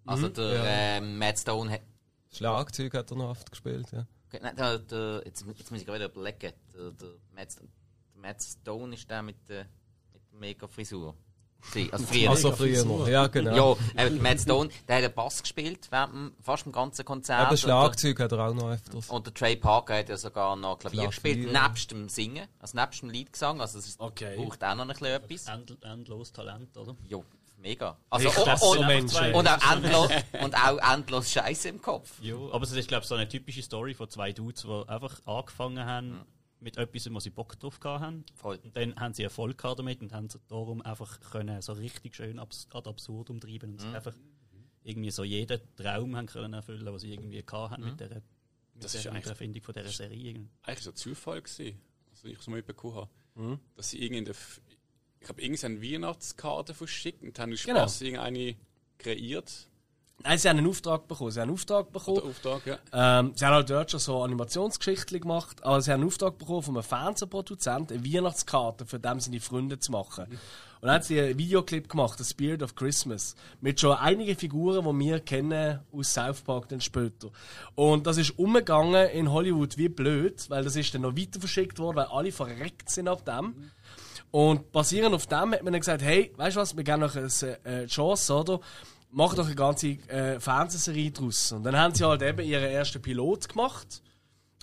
Also 0.05 0.27
Mhm. 0.27 0.33
der 0.33 0.63
ähm, 0.65 1.17
Matt 1.17 1.39
Stone 1.39 1.71
hat. 1.71 1.81
Schlagzeug 2.31 2.93
hat 2.93 3.09
er 3.11 3.17
noch 3.17 3.29
oft 3.29 3.49
gespielt, 3.49 3.91
ja. 3.91 4.05
Nein, 4.41 4.55
der, 4.55 4.79
der, 4.79 5.21
jetzt, 5.25 5.45
jetzt 5.57 5.71
muss 5.71 5.79
ich 5.81 5.85
gerade 5.85 6.05
überlegen. 6.05 6.53
Der, 6.73 6.91
der, 6.91 7.09
Matt, 7.35 7.55
der 7.59 8.21
Matt 8.21 8.41
Stone 8.43 8.95
ist 8.95 9.09
der 9.09 9.21
mit 9.23 9.37
der, 9.49 9.65
mit 10.11 10.21
der 10.31 10.39
mega 10.39 10.67
Frisur. 10.67 11.15
Sie, 11.71 11.91
Also 11.91 12.05
früher. 12.05 12.29
Also 12.29 12.51
früher 12.51 12.85
noch, 12.85 13.07
ja 13.07 13.27
genau. 13.27 13.77
Ja, 13.95 14.03
äh, 14.03 14.09
Matt 14.11 14.41
Stone, 14.41 14.69
der 14.87 14.97
hat 14.97 15.03
den 15.03 15.13
Bass 15.13 15.41
gespielt, 15.41 15.87
während 15.89 16.33
fast 16.41 16.65
dem 16.65 16.71
ganzen 16.71 17.05
Konzert. 17.05 17.47
Aber 17.47 17.57
Schlagzeug 17.57 18.19
hat 18.19 18.31
er 18.31 18.47
auch 18.49 18.53
noch 18.53 18.69
öfters. 18.71 19.09
Und 19.09 19.25
der 19.25 19.33
Trey 19.33 19.55
Parker 19.55 19.97
hat 19.97 20.09
ja 20.09 20.17
sogar 20.17 20.55
noch 20.55 20.77
Klavier, 20.79 21.09
Klavier. 21.09 21.09
gespielt, 21.09 21.51
nebst 21.53 21.91
dem 21.91 22.09
Singen, 22.09 22.47
also 22.59 22.77
nebst 22.77 23.01
dem 23.01 23.09
Liedgesang. 23.09 23.61
Also 23.61 23.79
es 23.79 23.95
Okay. 23.99 24.35
braucht 24.37 24.63
auch 24.63 24.75
noch 24.75 24.81
ein 24.83 24.87
bisschen 24.89 25.05
etwas. 25.07 25.47
End, 25.47 25.77
endlos 25.83 26.31
Talent, 26.31 26.75
oder? 26.77 26.95
Ja, 27.07 27.17
mega. 27.57 27.97
Also, 28.09 28.27
Ich 28.27 28.35
das 28.35 28.61
und, 28.61 28.77
und, 29.33 29.47
auch 29.47 29.71
endlos, 29.71 30.09
und 30.43 30.55
auch 30.55 30.93
endlos 30.93 31.31
Scheiße 31.31 31.69
im 31.69 31.81
Kopf. 31.81 32.11
Ja, 32.21 32.35
aber 32.51 32.63
es 32.63 32.71
ist, 32.73 32.87
glaube 32.87 33.03
ich, 33.03 33.07
so 33.07 33.15
eine 33.15 33.27
typische 33.27 33.63
Story 33.63 33.93
von 33.93 34.09
zwei 34.09 34.31
Dudes, 34.33 34.63
die 34.63 34.89
einfach 34.89 35.19
angefangen 35.25 35.85
haben 35.85 36.19
mit 36.63 36.77
etwas, 36.77 37.11
wo 37.13 37.19
sie 37.19 37.29
Bock 37.29 37.59
drauf 37.59 37.79
haben. 37.83 38.23
Voll. 38.35 38.59
Und 38.63 38.75
dann 38.75 38.95
haben 38.95 39.13
sie 39.13 39.23
Erfolg 39.23 39.57
gehabt 39.57 39.79
damit 39.79 40.01
und 40.01 40.13
haben 40.13 40.29
sie 40.29 40.39
darum 40.47 40.81
einfach 40.81 41.19
können 41.19 41.61
so 41.61 41.73
richtig 41.73 42.15
schön 42.15 42.39
abs 42.39 42.67
ad 42.73 42.89
absurd 42.89 43.29
umtreiben 43.29 43.71
und 43.71 43.81
sich 43.81 43.93
einfach 43.93 44.15
irgendwie 44.83 45.11
so 45.11 45.23
jeden 45.23 45.59
Traum 45.75 46.15
haben 46.15 46.25
können 46.27 46.53
erfüllen, 46.53 46.85
was 46.93 47.01
sie 47.01 47.13
irgendwie 47.13 47.43
gehabt 47.43 47.71
haben 47.71 47.83
mit 47.85 47.99
der, 47.99 48.09
mit 48.09 48.23
Das 48.79 48.91
der, 48.93 49.01
ist 49.01 49.07
eigentlich- 49.07 49.23
der 49.23 49.31
Erfindung 49.31 49.61
von 49.63 49.73
dieser 49.73 49.89
Serie. 49.89 50.45
eigentlich 50.63 50.83
so 50.83 50.89
ein 50.91 50.95
Zufall 50.95 51.41
gewesen, 51.41 51.79
also 52.11 52.27
ich 52.27 52.39
so 52.39 52.51
mal 52.51 52.57
mitbekommen 52.57 52.95
habe, 53.35 53.59
dass 53.75 53.89
sie 53.91 54.01
irgendwie 54.01 54.19
in 54.19 54.25
der, 54.25 54.35
ich 55.19 55.29
habe 55.29 55.41
irgendeine 55.41 55.81
Weihnachtskarte 55.81 56.73
verschickt 56.73 57.21
und 57.23 57.37
haben 57.39 57.53
aus 57.53 57.63
Genau. 57.63 57.79
Spaß 57.79 58.01
irgendeine 58.01 58.55
kreiert, 58.97 59.69
Nein, 60.21 60.37
sie 60.37 60.47
haben 60.47 60.57
einen 60.57 60.67
Auftrag 60.67 61.07
bekommen. 61.07 61.31
Sie 61.31 61.39
haben 61.41 61.49
einen 61.49 61.55
Auftrag 61.55 61.91
bekommen. 61.91 62.21
der 62.21 62.29
Auftrag, 62.29 62.65
ja. 62.65 63.19
Ähm, 63.19 63.33
sie 63.35 63.45
haben 63.45 63.53
halt 63.55 63.69
dort 63.69 63.91
schon 63.91 63.99
so 63.99 64.23
Animationsgeschichten 64.23 65.19
gemacht, 65.19 65.63
aber 65.63 65.81
sie 65.81 65.91
haben 65.91 66.01
einen 66.01 66.07
Auftrag 66.07 66.37
bekommen 66.37 66.63
von 66.63 66.75
einem 66.75 66.83
Fernsehproduzenten, 66.83 67.97
eine 67.97 68.05
Weihnachtskarte 68.05 68.85
für 68.85 68.99
dem 68.99 69.19
seine 69.19 69.41
Freunde 69.41 69.79
zu 69.79 69.91
machen. 69.91 70.25
Und 70.25 70.87
dann 70.87 70.95
haben 70.95 71.03
sie 71.03 71.19
einen 71.19 71.37
Videoclip 71.37 71.89
gemacht, 71.89 72.17
The 72.17 72.25
Spirit 72.25 72.61
of 72.61 72.75
Christmas, 72.75 73.35
mit 73.59 73.79
schon 73.79 73.97
einigen 73.97 74.37
Figuren, 74.37 74.83
die 74.83 75.05
wir 75.05 75.19
kennen 75.19 75.79
aus 75.91 76.13
South 76.13 76.41
Park 76.41 76.69
dann 76.69 76.81
später. 76.81 77.29
Und 77.75 78.05
das 78.07 78.17
ist 78.17 78.37
umgegangen 78.37 79.09
in 79.09 79.31
Hollywood 79.31 79.77
wie 79.77 79.89
blöd, 79.89 80.49
weil 80.49 80.63
das 80.63 80.75
ist 80.75 80.93
dann 80.93 81.01
noch 81.01 81.17
weiter 81.17 81.39
verschickt 81.39 81.79
worden, 81.79 81.97
weil 81.97 82.05
alle 82.05 82.31
verreckt 82.31 82.89
sind 82.89 83.07
ab 83.07 83.25
dem. 83.25 83.71
Und 84.31 84.71
basierend 84.71 85.13
auf 85.13 85.27
dem 85.27 85.53
hat 85.53 85.63
man 85.63 85.73
dann 85.73 85.79
gesagt, 85.79 86.01
hey, 86.01 86.33
weißt 86.35 86.55
du 86.55 86.61
was, 86.61 86.75
wir 86.75 86.83
geben 86.83 87.01
noch 87.01 87.15
eine 87.15 87.27
äh, 87.63 87.85
Chance, 87.87 88.33
oder? 88.33 88.59
Mach 89.15 89.35
doch 89.35 89.45
eine 89.45 89.55
ganze 89.55 89.89
äh, 90.09 90.39
Fernsehserie 90.39 91.11
draus. 91.11 91.51
Und 91.51 91.63
dann 91.63 91.77
haben 91.77 91.93
sie 91.93 92.05
halt 92.05 92.21
eben 92.23 92.45
ihren 92.45 92.63
ersten 92.63 93.01
Pilot 93.01 93.49
gemacht. 93.49 94.01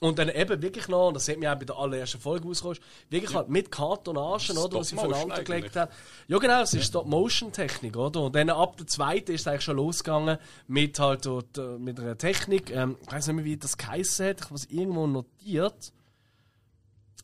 Und 0.01 0.19
dann 0.19 0.31
eben 0.31 0.63
wirklich 0.63 0.89
noch, 0.89 1.09
und 1.09 1.15
das 1.15 1.27
sieht 1.27 1.39
man 1.39 1.55
auch 1.55 1.59
bei 1.59 1.67
der 1.67 1.77
allerersten 1.77 2.19
Folge 2.19 2.49
rausgekommen, 2.49 2.79
wirklich 3.11 3.35
halt 3.35 3.51
mit 3.51 3.71
Kartonagen, 3.71 4.57
oder, 4.57 4.79
was 4.79 4.89
sie 4.89 4.97
voneinander 4.97 5.45
gelegt 5.45 5.77
haben. 5.77 5.93
Ja 6.27 6.39
genau, 6.39 6.63
es 6.63 6.73
ist 6.73 6.87
Stop-Motion-Technik, 6.87 7.97
oder? 7.97 8.23
Und 8.23 8.35
dann 8.35 8.49
ab 8.49 8.79
der 8.79 8.87
zweiten 8.87 9.33
ist 9.33 9.43
es 9.43 9.47
eigentlich 9.47 9.63
schon 9.63 9.77
losgegangen 9.77 10.39
mit 10.69 10.99
halt 10.99 11.27
dort, 11.27 11.59
äh, 11.59 11.79
mit 11.79 12.01
einer 12.01 12.17
Technik, 12.17 12.71
ähm, 12.71 12.97
ich 13.03 13.13
weiß 13.13 13.27
nicht 13.27 13.37
mehr, 13.37 13.45
wie 13.45 13.59
das 13.59 13.77
geheißen 13.77 14.27
hat, 14.27 14.41
ich 14.41 14.47
habe 14.47 14.55
es 14.55 14.65
irgendwo 14.71 15.07
notiert. 15.07 15.93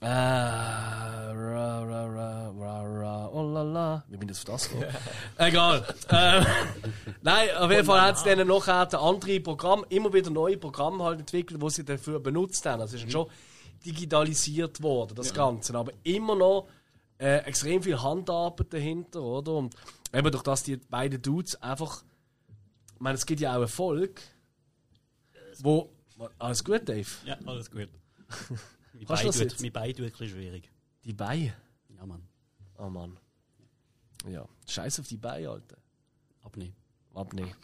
Äh, 0.01 0.07
ra, 0.07 1.81
ra, 1.81 2.07
ra, 2.07 2.51
ra, 2.51 2.83
ra, 2.83 3.29
oh 3.33 3.43
la 3.43 3.63
la. 3.63 4.05
Wie 4.09 4.17
bin 4.19 4.29
ich 4.29 4.37
jetzt 4.37 4.51
auf 4.51 4.61
das 4.61 4.69
gekommen? 4.69 4.95
Egal. 5.39 5.87
ähm, 6.11 6.47
nein, 7.23 7.49
auf 7.57 7.71
jeden 7.71 7.85
Fall 7.87 8.01
hat 8.03 8.17
es 8.17 8.23
dann 8.23 8.47
nachher 8.47 8.87
ein 8.87 8.95
andere 8.95 9.41
Programm, 9.41 9.87
immer 9.89 10.13
wieder 10.13 10.31
neue 10.31 10.59
Programme 10.59 11.03
halt 11.03 11.21
entwickelt, 11.21 11.63
die 11.63 11.71
sie 11.71 11.85
dafür 11.85 12.21
benutzt 12.21 12.67
haben. 12.67 12.83
Also 12.83 12.97
es 12.97 13.05
ist 13.05 13.13
schon 13.13 13.27
digitalisiert 13.87 14.83
worden, 14.83 15.15
das 15.15 15.33
Ganze. 15.33 15.75
Aber 15.75 15.93
immer 16.03 16.37
noch 16.37 16.69
äh, 17.19 17.39
extrem 17.39 17.83
viel 17.83 18.01
Handarbeit 18.01 18.75
dahinter, 18.75 19.23
oder? 19.23 19.53
Und 19.53 19.75
eben 20.13 20.31
durch 20.31 20.43
das 20.43 20.63
die 20.63 20.77
beiden 20.77 21.23
Dudes 21.23 21.61
einfach. 21.63 22.03
Ich 22.95 23.01
meine, 23.01 23.17
es 23.17 23.25
gibt 23.25 23.41
ja 23.41 23.57
auch 23.57 23.61
Erfolg, 23.63 24.21
wo. 25.61 25.91
Alles 26.39 26.65
gut, 26.65 26.89
Dave? 26.89 27.09
Ja, 27.25 27.37
alles 27.47 27.71
gut. 27.71 27.89
Du 29.01 29.07
Bein 29.07 29.27
das 29.27 29.39
tut- 29.39 29.61
mein 29.61 29.73
Bein 29.73 29.93
tut 29.95 30.07
ein 30.07 30.11
bisschen 30.11 30.29
schwierig. 30.29 30.71
Die 31.05 31.13
Beine. 31.13 31.55
Ja, 31.97 32.07
Mann. 32.07 32.23
Oh 32.79 32.89
Mann. 32.89 33.17
Ja, 34.29 34.45
scheiß 34.67 35.01
auf 35.01 35.09
die 35.09 35.17
Beine, 35.17 35.51
Alter. 35.51 35.77
Abnehmen. 36.43 36.75
Abnehmen. 37.15 37.55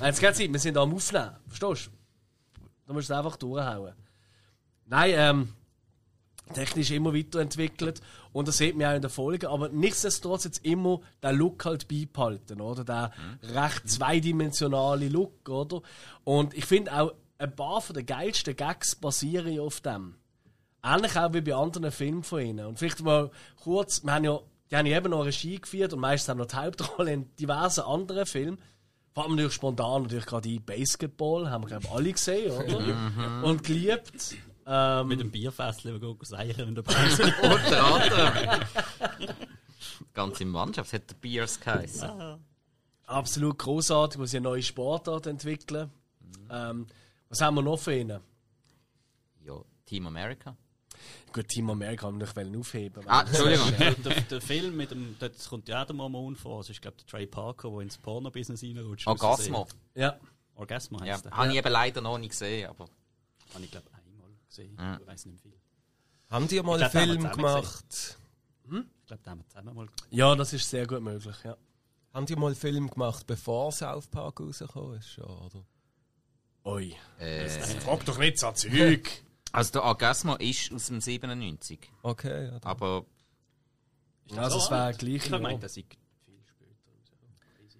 Jetzt 0.00 0.20
geht's 0.20 0.38
nicht, 0.38 0.52
wir 0.52 0.58
sind 0.60 0.76
am 0.76 0.94
Aufnehmen. 0.94 1.36
Verstehst 1.46 1.86
du? 1.86 1.90
Da 2.86 2.92
musst 2.92 3.08
du 3.08 3.12
es 3.12 3.18
einfach 3.18 3.36
durchhauen. 3.36 3.94
Nein, 4.86 5.12
ähm, 5.14 5.54
technisch 6.54 6.90
immer 6.90 7.14
weiterentwickelt 7.14 8.00
und 8.32 8.48
das 8.48 8.56
sieht 8.56 8.76
man 8.76 8.86
auch 8.88 8.96
in 8.96 9.02
der 9.02 9.10
Folge, 9.10 9.48
aber 9.48 9.68
nichtsdestotrotz 9.68 10.44
jetzt 10.44 10.64
immer 10.64 11.00
den 11.22 11.36
Look 11.36 11.64
halt 11.64 11.86
beibehalten, 11.86 12.60
oder? 12.60 12.84
Der 12.84 13.12
recht 13.42 13.88
zweidimensionale 13.88 15.08
Look, 15.08 15.48
oder? 15.48 15.82
Und 16.24 16.54
ich 16.54 16.64
finde 16.64 16.92
auch, 16.98 17.12
ein 17.38 17.54
paar 17.54 17.80
von 17.80 17.94
den 17.94 18.04
geilsten 18.06 18.56
Gags 18.56 18.96
basieren 18.96 19.52
ja 19.52 19.62
auf 19.62 19.80
dem. 19.80 20.16
Ähnlich 20.82 21.16
auch 21.16 21.32
wie 21.32 21.40
bei 21.40 21.54
anderen 21.54 21.90
Filmen 21.90 22.22
von 22.22 22.40
ihnen. 22.40 22.66
Und 22.66 22.78
vielleicht 22.78 23.02
mal 23.02 23.30
kurz, 23.62 24.02
wir 24.02 24.12
haben 24.14 24.24
ja, 24.24 24.40
die 24.70 24.76
haben 24.76 24.86
ja 24.86 24.96
eben 24.96 25.10
noch 25.10 25.24
Regie 25.24 25.60
geführt 25.60 25.92
und 25.92 26.00
meistens 26.00 26.30
auch 26.30 26.38
noch 26.38 26.46
die 26.46 26.56
Hauptrolle 26.56 27.12
in 27.12 27.36
diversen 27.36 27.82
anderen 27.82 28.26
Filmen. 28.26 28.58
Vor 29.12 29.24
allem 29.24 29.32
natürlich 29.32 29.54
spontan 29.54 30.02
natürlich 30.02 30.26
gerade 30.26 30.48
die 30.48 30.60
Basketball, 30.60 31.50
haben 31.50 31.64
wir 31.64 31.68
glaube 31.68 31.84
ich 31.84 31.90
alle 31.90 32.12
gesehen, 32.12 32.52
oder? 32.52 33.42
und 33.44 33.62
geliebt. 33.64 34.36
Ähm, 34.66 35.08
Mit 35.08 35.20
dem 35.20 35.30
Bierfässchen, 35.30 35.92
wir 35.92 35.98
gehen 36.00 36.16
seichen 36.22 36.68
in 36.68 36.74
der 36.76 36.82
Pause. 36.82 37.24
Unter 37.42 37.84
anderem. 37.84 38.60
Ganz 40.14 40.40
im 40.40 40.50
Mannschaft 40.50 40.92
hat 40.92 41.10
der 41.10 41.16
Beers 41.16 41.58
geheißen. 41.58 42.38
absolut 43.06 43.58
großartig, 43.58 44.20
wo 44.20 44.26
sie 44.26 44.36
eine 44.36 44.44
neue 44.44 44.62
Sportart 44.62 45.26
entwickeln. 45.26 45.90
Ähm, 46.50 46.86
was 47.28 47.40
haben 47.40 47.56
wir 47.56 47.62
noch 47.62 47.78
für 47.78 47.96
ihnen? 47.96 48.20
Ja, 49.44 49.54
Team 49.86 50.06
America. 50.06 50.56
Gut, 51.32 51.48
Team 51.48 51.70
America 51.70 52.06
haben 52.06 52.18
wir 52.18 52.26
nicht 52.26 52.36
wollen 52.36 52.56
aufheben. 52.56 53.04
Ah, 53.06 53.22
Entschuldigung. 53.22 53.72
der, 54.04 54.20
der, 54.22 54.40
Film 54.40 54.76
mit 54.76 54.90
dem, 54.90 55.16
dort 55.18 55.48
kommt 55.48 55.68
ja 55.68 55.82
auch 55.82 55.86
der 55.86 55.94
Mormon 55.94 56.34
vor. 56.34 56.60
Es 56.60 56.70
ist, 56.70 56.82
glaube 56.82 56.96
ich, 56.98 57.04
der 57.04 57.10
Trey 57.18 57.26
Parker, 57.26 57.70
der 57.70 57.80
ins 57.80 57.98
Porno-Business 57.98 58.62
reinrutscht. 58.62 59.06
Orgasmo. 59.06 59.66
Ja, 59.94 60.18
Orgasmo 60.56 60.98
Ja, 61.04 61.14
heisst 61.14 61.26
der. 61.26 61.32
habe 61.32 61.50
ich 61.50 61.58
eben 61.58 61.72
leider 61.72 62.00
noch 62.00 62.18
nicht 62.18 62.30
gesehen, 62.30 62.68
aber 62.68 62.88
Habe 63.54 63.64
ich, 63.64 63.70
glaube 63.70 63.86
einmal 63.92 64.28
gesehen. 64.48 64.76
Ja. 64.78 64.98
Ich 65.00 65.06
weiß 65.06 65.26
nicht 65.26 65.40
viel. 65.40 65.52
Haben 66.28 66.48
die 66.48 66.62
mal 66.62 66.82
einen 66.82 66.90
Film 66.90 67.30
gemacht? 67.30 68.18
Ich 68.64 69.06
glaube, 69.06 69.22
den 69.22 69.30
haben 69.30 69.38
wir 69.40 69.48
zusammen 69.48 69.74
mal 69.74 69.88
ja, 70.10 70.34
das 70.36 70.52
ist 70.52 70.68
sehr 70.70 70.86
gut 70.86 71.00
möglich. 71.00 71.36
Ja. 71.44 71.56
Haben 72.12 72.26
die 72.26 72.36
mal 72.36 72.46
einen 72.46 72.56
Film 72.56 72.90
gemacht, 72.90 73.26
bevor 73.26 73.72
South 73.72 74.08
Park 74.08 74.40
rausgekommen 74.40 74.98
ist? 74.98 75.10
schon, 75.10 75.24
Oder? 75.24 75.64
Oi. 76.64 76.94
äh, 77.18 77.48
Frag 77.48 78.04
doch 78.04 78.18
nicht 78.18 78.38
so 78.38 78.52
Zeug. 78.52 79.22
Also 79.52 79.72
der 79.72 79.82
Orgasmo 79.84 80.36
ist 80.36 80.72
aus 80.72 80.86
dem 80.86 81.00
97, 81.00 81.78
Okay, 82.02 82.44
ja. 82.46 82.50
dann- 82.58 82.62
aber 82.70 83.04
Also, 84.36 84.58
es 84.58 84.70
wäre 84.70 84.90
Ich 84.92 84.98
gleich. 84.98 85.24
habe 85.26 85.36
gemeint, 85.38 85.62
das 85.62 85.74
sei 85.74 85.84
viel 86.24 86.38
später. 86.46 87.78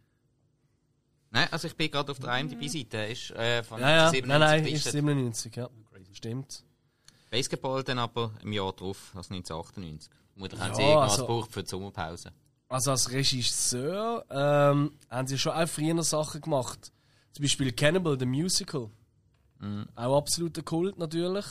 nein, 1.31 1.49
also 1.51 1.69
ich 1.69 1.77
bin 1.77 1.91
gerade 1.91 2.11
auf 2.11 2.19
der 2.19 2.37
IMDb-Seite, 2.39 2.99
ist 3.07 3.31
äh, 3.33 3.63
von 3.63 3.81
Ja, 3.81 3.91
ja, 3.91 4.11
97 4.11 4.27
nein, 4.27 4.41
nein, 4.65 4.67
ist 4.75 4.85
97, 4.91 5.57
ja. 5.57 5.69
Stimmt. 6.13 6.65
Basketball 7.31 7.85
dann 7.85 8.01
aber 8.01 8.33
im 8.43 8.53
Jahr 8.53 8.73
drauf, 8.73 9.13
also 9.15 9.33
1998. 9.33 10.11
Vermutlich 10.33 10.61
haben 10.61 10.75
sie 10.75 10.83
Ja, 10.83 10.89
irgendwas 10.89 11.13
also- 11.13 11.27
gebraucht 11.27 11.53
für 11.53 11.63
die 11.63 11.69
Sommerpause. 11.69 12.33
Also 12.69 12.91
als 12.93 13.11
Regisseur 13.11 14.25
ähm, 14.31 14.93
haben 15.09 15.27
sie 15.29 15.39
schon 15.39 15.53
auch 15.53 15.69
früher 15.69 16.03
Sachen 16.03 16.41
gemacht. 16.41 16.93
Zum 17.33 17.43
Beispiel 17.45 17.73
Cannibal, 17.73 18.17
the 18.19 18.27
Musical. 18.27 18.91
Auch 19.95 20.19
absoluter 20.19 20.63
Kult 20.63 20.99
natürlich. 20.99 21.47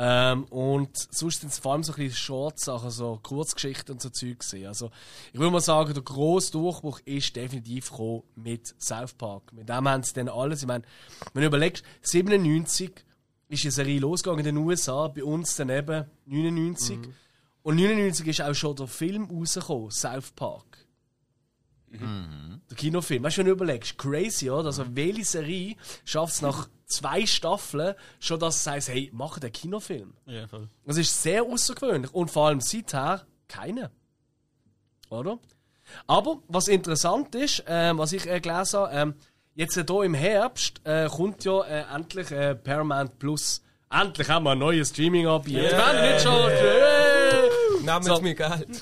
Ähm, 0.00 0.44
und 0.44 0.96
sonst 0.96 1.40
sind 1.40 1.52
es 1.52 1.58
vor 1.58 1.72
allem 1.72 1.82
so 1.82 1.92
ein 1.92 1.96
bisschen 1.96 2.16
Short-Sachen, 2.16 2.90
so 2.90 3.18
Kurzgeschichten 3.20 3.94
und 3.94 4.00
so 4.00 4.10
Zeug 4.10 4.38
gewesen. 4.38 4.66
Also 4.66 4.90
ich 5.32 5.40
würde 5.40 5.50
mal 5.50 5.60
sagen, 5.60 5.92
der 5.92 6.04
grosse 6.04 6.52
Durchbruch 6.52 7.00
ist 7.04 7.34
definitiv 7.34 7.90
gekommen 7.90 8.22
mit 8.36 8.74
South 8.80 9.14
Park. 9.14 9.52
Mit 9.52 9.68
dem 9.68 9.88
haben 9.88 10.04
sie 10.04 10.12
dann 10.12 10.28
alles, 10.28 10.60
ich 10.60 10.68
meine, 10.68 10.84
wenn 11.32 11.42
du 11.42 11.48
überlegst, 11.48 11.84
97 12.02 12.92
ist 13.48 13.64
die 13.64 13.70
Serie 13.70 13.98
losgegangen 13.98 14.46
in 14.46 14.54
den 14.54 14.64
USA, 14.64 15.08
bei 15.08 15.24
uns 15.24 15.56
dann 15.56 15.70
eben 15.70 16.04
99. 16.26 17.00
Und 17.62 17.76
99 17.76 18.28
ist 18.28 18.40
auch 18.40 18.54
schon 18.54 18.76
der 18.76 18.86
Film 18.86 19.24
rausgekommen, 19.24 19.90
South 19.90 20.30
Park. 20.30 20.77
Der 21.90 22.76
Kinofilm. 22.76 23.22
Weißt 23.22 23.36
du, 23.36 23.40
wenn 23.40 23.46
du 23.46 23.52
überlegst, 23.52 23.96
crazy, 23.96 24.50
oder? 24.50 24.66
Also, 24.66 24.84
welche 24.94 25.24
Serie 25.24 25.76
schafft 26.04 26.34
es 26.34 26.42
nach 26.42 26.68
zwei 26.86 27.24
Staffeln 27.26 27.94
schon, 28.20 28.38
dass 28.40 28.56
es 28.60 28.66
heißt, 28.66 28.88
hey, 28.88 29.10
mach 29.12 29.38
den 29.38 29.52
Kinofilm? 29.52 30.14
Ja, 30.26 30.46
voll. 30.46 30.68
Das 30.86 30.96
ist 30.96 31.22
sehr 31.22 31.42
außergewöhnlich. 31.44 32.12
Und 32.12 32.30
vor 32.30 32.48
allem 32.48 32.60
seither 32.60 33.26
keine. 33.48 33.90
Oder? 35.10 35.38
Aber 36.06 36.42
was 36.48 36.68
interessant 36.68 37.34
ist, 37.34 37.64
ähm, 37.66 37.96
was 37.98 38.12
ich 38.12 38.26
äh, 38.26 38.40
gelesen 38.40 38.78
habe, 38.80 38.92
ähm, 38.94 39.14
jetzt 39.54 39.76
äh, 39.78 39.84
hier 39.88 40.02
im 40.02 40.12
Herbst 40.14 40.80
äh, 40.84 41.08
kommt 41.08 41.44
ja 41.44 41.62
äh, 41.62 41.84
endlich 41.94 42.30
äh, 42.30 42.54
Paramount 42.54 43.18
Plus. 43.18 43.62
Endlich 43.90 44.28
haben 44.28 44.44
wir 44.44 44.50
ein 44.50 44.58
neues 44.58 44.90
Streaming-Anbieter. 44.90 45.62
Wir 45.62 45.86
haben 45.86 46.00
nicht 46.12 46.20
schon. 46.22 46.50
Äh, 46.50 47.48
Nehmt 47.84 48.04
So. 48.04 48.20
mir 48.20 48.34
Geld. 48.34 48.68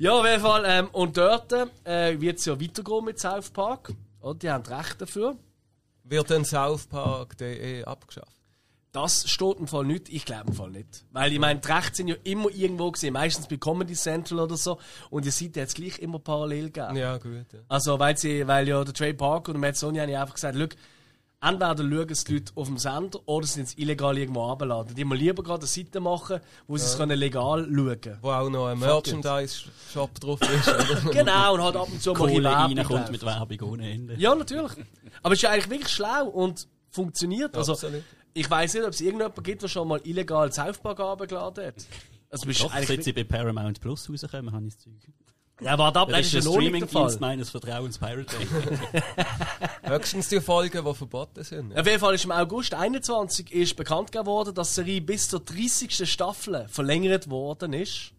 Ja, 0.00 0.12
auf 0.12 0.24
jeden 0.24 0.40
Fall. 0.40 0.64
Ähm, 0.66 0.88
und 0.92 1.18
dort 1.18 1.52
äh, 1.84 2.18
wird 2.18 2.38
es 2.38 2.46
ja 2.46 2.58
weitergehen 2.58 3.04
mit 3.04 3.20
South 3.20 3.50
Park. 3.50 3.92
Und 4.20 4.42
die 4.42 4.50
haben 4.50 4.64
Recht 4.64 4.98
dafür. 4.98 5.36
Wird 6.04 6.30
dann 6.30 6.46
South 6.46 6.86
Park.de 6.86 7.84
abgeschafft? 7.84 8.32
Das 8.92 9.28
steht 9.28 9.58
im 9.58 9.68
Fall 9.68 9.84
nicht. 9.84 10.08
Ich 10.08 10.24
glaube 10.24 10.48
im 10.48 10.54
Fall 10.54 10.70
nicht. 10.70 11.04
Weil 11.12 11.34
ich 11.34 11.38
meine, 11.38 11.60
die 11.60 11.70
Rechte 11.70 11.96
sind 11.96 12.08
ja 12.08 12.14
immer 12.24 12.48
irgendwo 12.50 12.90
gesehen. 12.90 13.12
Meistens 13.12 13.46
bei 13.46 13.58
Comedy 13.58 13.92
Central 13.92 14.40
oder 14.40 14.56
so. 14.56 14.78
Und 15.10 15.26
die 15.26 15.30
Seite 15.30 15.60
hat 15.60 15.68
es 15.68 15.74
gleich 15.74 15.98
immer 15.98 16.18
parallel 16.18 16.70
gegeben. 16.70 16.96
Ja, 16.96 17.18
gut. 17.18 17.52
Ja. 17.52 17.58
Also, 17.68 17.98
weil, 17.98 18.16
sie, 18.16 18.48
weil 18.48 18.66
ja 18.66 18.82
der 18.82 18.94
Trey 18.94 19.12
Parker 19.12 19.50
und 19.50 19.60
der 19.60 19.68
Matt 19.68 19.76
Sony 19.76 19.98
haben 19.98 20.08
ja 20.08 20.22
einfach 20.22 20.34
gesagt, 20.34 20.56
entweder 21.40 21.76
schauen 21.76 22.10
es 22.10 22.24
die 22.24 22.34
Leute 22.34 22.52
auf 22.54 22.68
dem 22.68 22.78
Sender 22.78 23.20
oder 23.26 23.46
sie 23.46 23.54
sind 23.54 23.68
es 23.68 23.78
illegal 23.78 24.16
irgendwo 24.16 24.50
abgeladen. 24.50 24.94
Die 24.94 25.04
mal 25.04 25.16
lieber 25.16 25.42
gerade 25.42 25.60
eine 25.60 25.66
Seite 25.66 26.00
machen, 26.00 26.40
wo 26.66 26.76
sie 26.76 26.84
es 26.84 26.96
können 26.96 27.18
legal 27.18 27.64
schauen 27.64 28.00
können. 28.00 28.18
Wo 28.20 28.30
auch 28.30 28.50
noch 28.50 28.66
ein 28.66 28.78
Merchandise-Shop 28.78 30.20
drauf 30.20 30.40
ist. 30.42 30.70
Genau, 31.12 31.54
und 31.54 31.62
halt 31.62 31.76
ab 31.76 31.88
und 31.90 32.02
zu 32.02 32.12
mal 32.12 32.22
ein 32.22 32.28
Kohle 32.28 32.44
Werbung 32.44 32.78
reinkommt 32.78 33.10
mit 33.10 33.22
Werbung 33.24 33.70
ohne 33.70 33.90
Ende. 33.90 34.14
Ja, 34.16 34.34
natürlich. 34.34 34.72
Aber 35.22 35.32
es 35.32 35.38
ist 35.38 35.42
ja 35.42 35.50
eigentlich 35.50 35.70
wirklich 35.70 35.92
schlau 35.92 36.26
und 36.26 36.68
funktioniert. 36.90 37.56
Also, 37.56 37.72
Absolut. 37.72 38.02
ich 38.34 38.48
weiß 38.50 38.74
nicht, 38.74 38.84
ob 38.84 38.90
es 38.90 39.00
irgendjemanden 39.00 39.42
gibt, 39.42 39.62
der 39.62 39.68
schon 39.68 39.88
mal 39.88 40.00
illegal 40.04 40.52
South 40.52 40.78
Park 40.78 41.00
abgeladen 41.00 41.66
hat. 41.66 41.74
Also, 42.30 42.46
bist 42.46 42.62
Doch, 42.62 42.72
eigentlich 42.72 42.88
seit 42.88 43.04
sie 43.04 43.12
bei 43.12 43.24
Paramount 43.24 43.80
Plus 43.80 44.08
rauskommen, 44.10 44.52
habe 44.52 44.66
ich 44.66 44.74
das 44.74 44.84
Zeug. 44.84 44.92
Ja, 45.60 45.76
warte 45.78 46.00
ab, 46.00 46.08
Das 46.08 46.20
ist 46.20 46.32
ja 46.32 46.40
noch 46.40 46.58
nicht 46.58 46.72
der 46.72 46.86
Streamingdienst 46.88 47.20
meines 47.20 47.50
Vertrauens 47.50 47.98
Pirate 47.98 48.34
Bay. 48.36 49.02
Höchstens 49.98 50.28
die 50.28 50.40
Folgen, 50.40 50.84
die 50.84 50.94
verboten 50.94 51.44
sind. 51.44 51.76
Auf 51.78 51.86
jeden 51.86 51.98
Fall 51.98 52.14
ist 52.14 52.24
im 52.24 52.32
August 52.32 52.72
21 52.74 53.52
ist 53.52 53.76
bekannt 53.76 54.10
geworden, 54.12 54.54
dass 54.54 54.68
die 54.70 54.74
Serie 54.76 55.00
bis 55.00 55.28
zur 55.28 55.40
30. 55.40 56.10
Staffel 56.10 56.66
verlängert 56.68 57.28
worden 57.28 57.72
ist. 57.74 58.12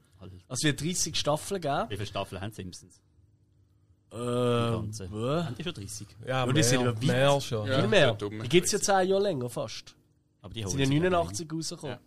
Also 0.47 0.67
wird 0.67 0.81
30 0.81 1.15
Staffeln 1.15 1.61
geben. 1.61 1.89
Wie 1.89 1.95
viele 1.95 2.05
Staffeln 2.05 2.41
haben 2.41 2.51
Simpsons? 2.51 3.01
Äh? 4.11 4.17
Haben 4.17 5.55
die 5.57 5.63
schon 5.63 5.73
30? 5.73 6.07
Ja, 6.27 6.43
Und 6.43 6.55
die 6.55 6.63
sind 6.63 6.81
mehr, 6.81 6.89
aber 6.89 7.01
weit. 7.01 7.07
mehr 7.07 7.41
schon. 7.41 7.67
Ja. 7.67 7.79
Viel 7.79 7.87
mehr. 7.87 8.13
dumme 8.13 8.43
Die 8.43 8.49
gibt 8.49 8.65
es 8.65 8.71
ja 8.73 8.79
Scheiße. 8.79 8.99
10 9.01 9.09
Jahre 9.09 9.23
länger 9.23 9.49
fast. 9.49 9.95
Aber 10.41 10.53
die 10.53 10.63
sind 10.63 10.79
ja 10.79 10.85
sich 10.85 10.89
89 10.89 11.47
rausgekommen. 11.51 11.95
rein. 11.95 12.05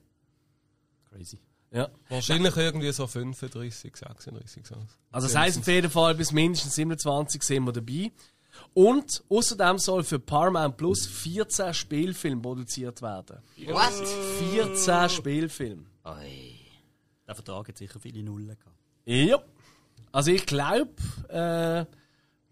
Crazy. 1.10 1.38
Ja. 1.74 1.90
Wahrscheinlich 2.08 2.56
irgendwie 2.56 2.92
so 2.92 3.06
35, 3.08 3.96
36. 3.96 4.64
So. 4.64 4.76
Also 5.10 5.26
das 5.26 5.36
heisst 5.36 5.58
auf 5.58 5.66
jeden 5.66 5.90
Fall, 5.90 6.14
bis 6.14 6.30
mindestens 6.30 6.76
27 6.76 7.42
sind 7.42 7.64
wir 7.64 7.72
dabei. 7.72 8.12
Und 8.72 9.24
außerdem 9.28 9.78
soll 9.78 10.04
für 10.04 10.20
Paramount 10.20 10.76
Plus 10.76 11.04
14 11.06 11.74
Spielfilme 11.74 12.40
produziert 12.40 13.02
werden. 13.02 13.38
Was? 13.66 14.00
14 14.52 15.08
Spielfilme. 15.08 15.84
Oi. 16.04 16.54
Der 17.26 17.34
Vertrag 17.34 17.66
hat 17.66 17.76
sicher 17.76 17.98
viele 17.98 18.22
Nullen 18.22 18.56
gehabt. 18.56 18.78
Ja. 19.04 19.42
Also 20.12 20.30
ich 20.30 20.46
glaube, 20.46 20.92
äh, 21.28 21.84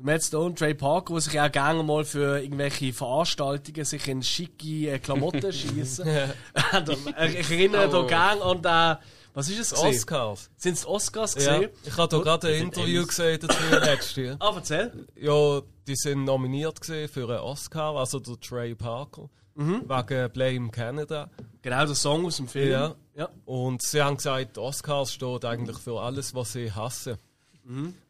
Matt 0.03 0.23
Stone, 0.25 0.55
Trey 0.55 0.75
Parker, 0.75 1.15
die 1.15 1.21
sich 1.21 1.41
auch 1.41 1.51
gerne 1.53 1.83
mal 1.83 2.05
für 2.05 2.43
irgendwelche 2.43 2.93
Veranstaltungen 2.93 3.85
sich 3.85 4.09
in 4.09 4.23
schicke 4.23 4.91
äh, 4.91 4.99
Klamotten 4.99 5.53
schießen. 5.53 6.07
ich 7.35 7.51
erinnere 7.51 7.88
da 7.88 8.03
gerne 8.03 8.43
an 8.43 8.62
den, 8.62 8.97
was 9.35 9.49
ist 9.49 9.73
es? 9.73 9.75
Oscars. 9.79 10.51
Sind 10.57 10.75
es 10.75 10.87
Oscars 10.87 11.35
Ja. 11.37 11.55
gesehen? 11.59 11.71
Ich 11.85 11.97
habe 11.97 12.09
da 12.09 12.23
gerade 12.23 12.49
ein 12.49 12.62
Interview 12.65 13.07
gesehen 13.07 13.38
dazu 13.41 13.62
letztes 13.71 14.17
Jahr. 14.17 14.37
Ah, 14.41 14.53
erzähl. 14.57 15.07
Ja, 15.17 15.61
die 15.87 15.97
sind 15.97 16.25
nominiert 16.25 16.85
für 16.85 17.29
einen 17.29 17.38
Oscar, 17.38 17.97
also 17.97 18.19
der 18.19 18.38
Trey 18.41 18.75
Parker. 18.75 19.31
Wegen 19.55 20.33
Blame 20.33 20.71
Canada. 20.71 21.31
Genau, 21.62 21.87
der 21.87 21.95
Song 21.95 22.27
aus 22.27 22.37
dem 22.38 22.49
Film. 22.49 22.71
Ja. 22.73 22.95
ja. 23.15 23.29
Und 23.45 23.83
sie 23.83 24.03
haben 24.03 24.17
gesagt, 24.17 24.59
Oscars 24.59 25.12
steht 25.12 25.45
eigentlich 25.45 25.79
für 25.79 26.01
alles, 26.01 26.35
was 26.35 26.53
sie 26.53 26.73
hassen. 26.73 27.17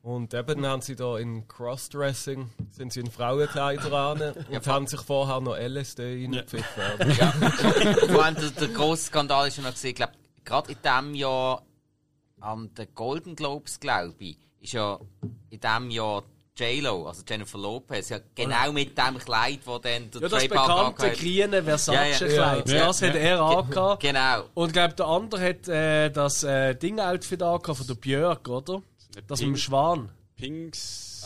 Und 0.02 0.34
eben 0.34 0.66
haben 0.66 0.80
sie 0.80 0.96
da 0.96 1.18
in 1.18 1.46
Crossdressing, 1.46 2.50
sind 2.70 2.92
sie 2.92 3.00
in 3.00 3.10
Frauenkleider 3.10 3.92
an 3.92 4.34
und 4.50 4.66
haben 4.66 4.86
sich 4.86 5.00
vorher 5.00 5.40
noch 5.40 5.56
LSD 5.56 6.24
reingepfiffen. 6.24 6.82
Vor 8.08 8.24
allem 8.24 8.34
der, 8.34 8.50
der 8.50 8.68
grosse 8.68 9.06
Skandal 9.06 9.48
ist 9.48 9.58
ja 9.58 9.62
noch 9.62 9.72
gesehen, 9.72 9.94
glaube 9.94 10.12
gerade 10.44 10.72
in 10.72 10.78
diesem 10.82 11.14
Jahr 11.14 11.62
an 12.40 12.74
den 12.74 12.88
Golden 12.94 13.36
Globes, 13.36 13.78
glaube 13.78 14.14
ich, 14.18 14.38
ist 14.60 14.72
ja 14.72 14.98
in 15.50 15.60
diesem 15.60 15.90
Jahr 15.90 16.24
J-Lo, 16.54 17.06
also 17.06 17.22
Jennifer 17.26 17.58
Lopez, 17.58 18.10
ja 18.10 18.18
genau 18.34 18.72
mit 18.72 18.96
dem 18.98 19.18
Kleid, 19.18 19.60
wo 19.64 19.78
dann 19.78 20.10
der 20.10 20.20
Ja, 20.20 20.28
das 20.28 20.48
bekannte 20.48 21.10
grüne 21.12 21.62
Versace-Kleid. 21.62 22.68
Ja, 22.68 22.74
ja. 22.74 22.86
Das 22.86 23.00
hat 23.00 23.14
er 23.14 23.40
angehabt. 23.40 24.02
Genau. 24.02 24.44
Und 24.52 24.66
ich 24.68 24.72
glaube, 24.74 24.94
der 24.94 25.06
andere 25.06 25.48
hat 25.48 25.68
äh, 25.68 26.10
das 26.10 26.44
äh, 26.44 26.74
Ding-Outfit 26.74 27.42
angehabt 27.42 27.78
von 27.78 27.86
der 27.86 27.94
Björk, 27.94 28.48
oder? 28.48 28.82
Das 29.26 29.40
mit 29.40 29.48
dem 29.48 29.56
Schwan. 29.56 30.10
Pinks. 30.36 31.24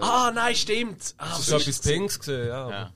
Ah, 0.00 0.30
nein, 0.34 0.54
stimmt. 0.54 1.14
Ah, 1.18 1.28
Das 1.30 1.40
ist 1.48 1.52
etwas 1.52 1.80
Pinks 1.80 2.18
gesehen, 2.18 2.48
ja. 2.48 2.70
Ja. 2.70 2.92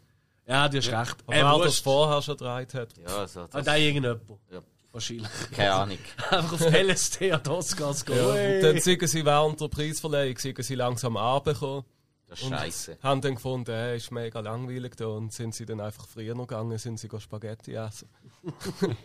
Ja, 0.46 0.68
du 0.68 0.78
hast 0.78 0.88
recht. 0.88 1.16
Aber 1.26 1.36
Äh, 1.36 1.42
wer 1.44 1.58
das 1.64 1.78
vorher 1.78 2.20
schon 2.22 2.36
gedreht 2.36 2.74
hat. 2.74 2.88
Ja, 2.98 3.26
so, 3.28 3.40
Ah, 3.42 3.48
das, 3.52 3.64
da 3.64 3.76
irgendjemand. 3.76 4.22
Ja. 4.50 4.60
Wahrscheinlich. 4.90 5.28
keine 5.56 5.72
Ahnung. 5.72 5.98
Einfach 6.30 6.52
auf 6.52 6.60
LSD 6.72 7.32
an 7.32 7.46
Oscars 7.46 8.04
gehen. 8.04 8.16
Ja. 8.16 8.26
Und 8.56 8.60
dann 8.62 8.80
sind 8.80 9.08
sie 9.08 9.24
während 9.24 9.60
der 9.60 9.68
Preisverleihung 9.68 10.36
sind 10.38 10.62
sie 10.64 10.74
langsam 10.74 11.16
runtergekommen. 11.16 11.84
Das 12.32 12.40
ist 12.42 12.48
scheiße. 12.48 12.98
haben 13.02 13.20
dann 13.20 13.34
gefunden, 13.34 13.70
er 13.70 13.94
ist 13.94 14.10
mega 14.10 14.40
langweilig 14.40 14.96
da 14.96 15.06
und 15.06 15.32
sind 15.32 15.54
sie 15.54 15.66
dann 15.66 15.80
einfach 15.80 16.06
früher 16.06 16.34
noch 16.34 16.46
gegangen, 16.46 16.76
sind 16.78 16.98
sie 16.98 17.08
go 17.08 17.18
Spaghetti 17.18 17.74
essen. 17.74 18.08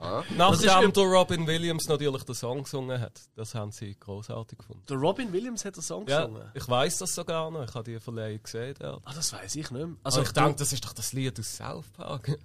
Ja. 0.00 0.24
Nachdem 0.36 0.92
der 0.92 1.04
Robin 1.04 1.46
Williams 1.46 1.86
natürlich 1.88 2.22
den 2.24 2.34
Song 2.34 2.64
gesungen 2.64 3.00
hat. 3.00 3.20
Das 3.36 3.54
haben 3.54 3.70
sie 3.72 3.94
großartig 3.98 4.58
gefunden. 4.58 4.82
Der 4.88 4.96
Robin 4.96 5.32
Williams 5.32 5.64
hat 5.64 5.76
den 5.76 5.82
Song 5.82 6.06
Ja, 6.08 6.22
gesungen. 6.26 6.50
ich 6.54 6.68
weiß 6.68 6.98
das 6.98 7.14
sogar 7.14 7.50
noch. 7.50 7.64
Ich 7.64 7.74
habe 7.74 7.84
die 7.90 8.00
Verleihung 8.00 8.42
gesehen. 8.42 8.74
Ja. 8.80 8.98
Ah, 9.04 9.12
das 9.14 9.32
weiß 9.32 9.54
ich 9.56 9.70
nicht 9.70 9.72
mehr. 9.72 9.96
Also 10.02 10.20
Also, 10.20 10.22
ich 10.22 10.32
denke, 10.32 10.56
das 10.56 10.72
ist 10.72 10.84
doch 10.84 10.92
das 10.92 11.12
Lied 11.12 11.38
aus 11.38 11.56
South 11.56 11.86
Park. 11.96 12.36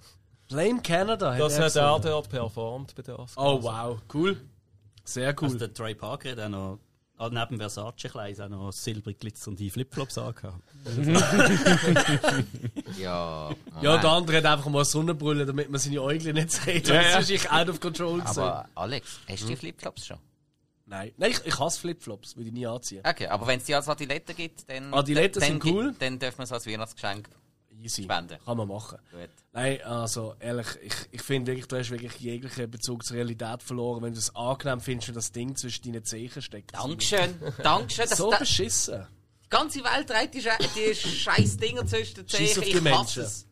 Blame 0.48 0.82
Canada 0.82 1.34
hat 1.34 1.40
Das 1.42 1.58
er 1.58 1.66
hat 1.66 2.06
er 2.06 2.12
dort 2.12 2.30
performt 2.30 2.96
bei 2.96 3.02
der 3.02 3.20
Oscars. 3.20 3.44
Oh, 3.46 3.62
wow. 3.64 4.00
Cool. 4.14 4.40
Sehr 5.04 5.34
cool. 5.42 5.46
Also 5.48 5.58
der 5.58 5.74
Trey 5.74 5.96
Parker 5.96 6.32
hat 6.32 6.40
auch 6.40 6.50
noch, 6.50 6.80
ah, 7.18 7.30
neben 7.30 7.58
Versace-Kleid 7.58 8.42
auch 8.42 8.50
noch 8.50 8.72
silbrig 8.72 9.20
glitzernde 9.20 9.70
Flipflops 9.70 10.18
angehabt. 10.18 10.62
Ja. 12.98 13.52
Ja, 13.82 13.98
der 13.98 14.10
andere 14.10 14.38
hat 14.38 14.46
einfach 14.46 14.70
mal 14.70 14.84
Sonnenbrille, 14.86 15.46
damit 15.46 15.70
man 15.70 15.80
seine 15.80 16.02
Äugel 16.02 16.34
nicht 16.34 16.52
sieht. 16.52 16.90
Das 16.90 17.22
ist 17.22 17.30
ich 17.30 17.52
out 17.52 17.70
of 17.70 17.80
control 17.80 18.20
gewesen. 18.20 18.40
Aber 18.40 18.68
Alex, 18.76 19.20
hast 19.28 19.44
du 19.44 19.48
die 19.48 19.56
Flipflops 19.56 20.08
schon? 20.08 20.18
Nein, 20.86 21.12
Nein 21.18 21.32
ich, 21.32 21.46
ich 21.46 21.60
hasse 21.60 21.80
Flipflops, 21.80 22.36
würde 22.38 22.48
ich 22.48 22.54
nie 22.54 22.66
anziehen. 22.66 23.04
Okay, 23.06 23.28
aber 23.28 23.46
wenn 23.46 23.60
es 23.60 23.66
die 23.66 23.76
als 23.76 23.90
Adiletten 23.90 24.36
gibt, 24.36 24.70
dann, 24.70 24.94
Adiletten 24.94 25.40
dann, 25.42 25.50
sind 25.50 25.66
dann, 25.66 25.72
cool. 25.72 25.96
Dann 26.00 26.18
dürfen 26.18 26.40
wir 26.40 26.44
es 26.46 26.52
als 26.52 26.66
Weihnachtsgeschenk 26.66 27.30
Easy. 27.82 28.04
spenden. 28.04 28.38
Kann 28.44 28.58
man 28.58 28.68
machen. 28.68 28.98
Gut. 29.12 29.30
Nein, 29.54 29.82
also 29.84 30.36
ehrlich, 30.40 30.68
ich, 30.82 30.94
ich 31.12 31.22
finde 31.22 31.52
wirklich, 31.52 31.68
du 31.68 31.78
hast 31.78 31.90
wirklich 31.92 32.16
jeglichen 32.20 32.70
Bezug 32.70 33.04
zur 33.06 33.18
Realität 33.18 33.64
verloren, 33.64 34.04
wenn 34.04 34.14
du 34.14 34.20
es 34.20 34.36
angenehm 34.36 34.82
findest, 34.82 35.08
wenn 35.10 35.16
das 35.16 35.32
Ding 35.32 35.56
zwischen 35.56 35.84
deinen 35.92 36.04
Zehen 36.04 36.42
steckt. 36.42 36.74
Dankeschön, 36.76 37.34
Dankeschön. 37.64 38.08
So 38.08 38.30
das, 38.32 38.40
beschissen. 38.40 39.08
die 39.46 39.50
ganze 39.50 39.84
Welt 39.84 40.08
trägt 40.08 40.34
die, 40.36 40.42
Sche- 40.42 40.70
die 40.76 40.94
scheiß 40.96 41.58
Dinger 41.58 41.86
zwischen 41.86 42.16
den 42.16 42.28
Zehen. 42.28 42.58
auf 42.58 42.58
Ich 42.58 42.72
die 42.72 42.74
hasse 42.76 42.82
Menschen. 42.84 43.24
es. 43.24 43.48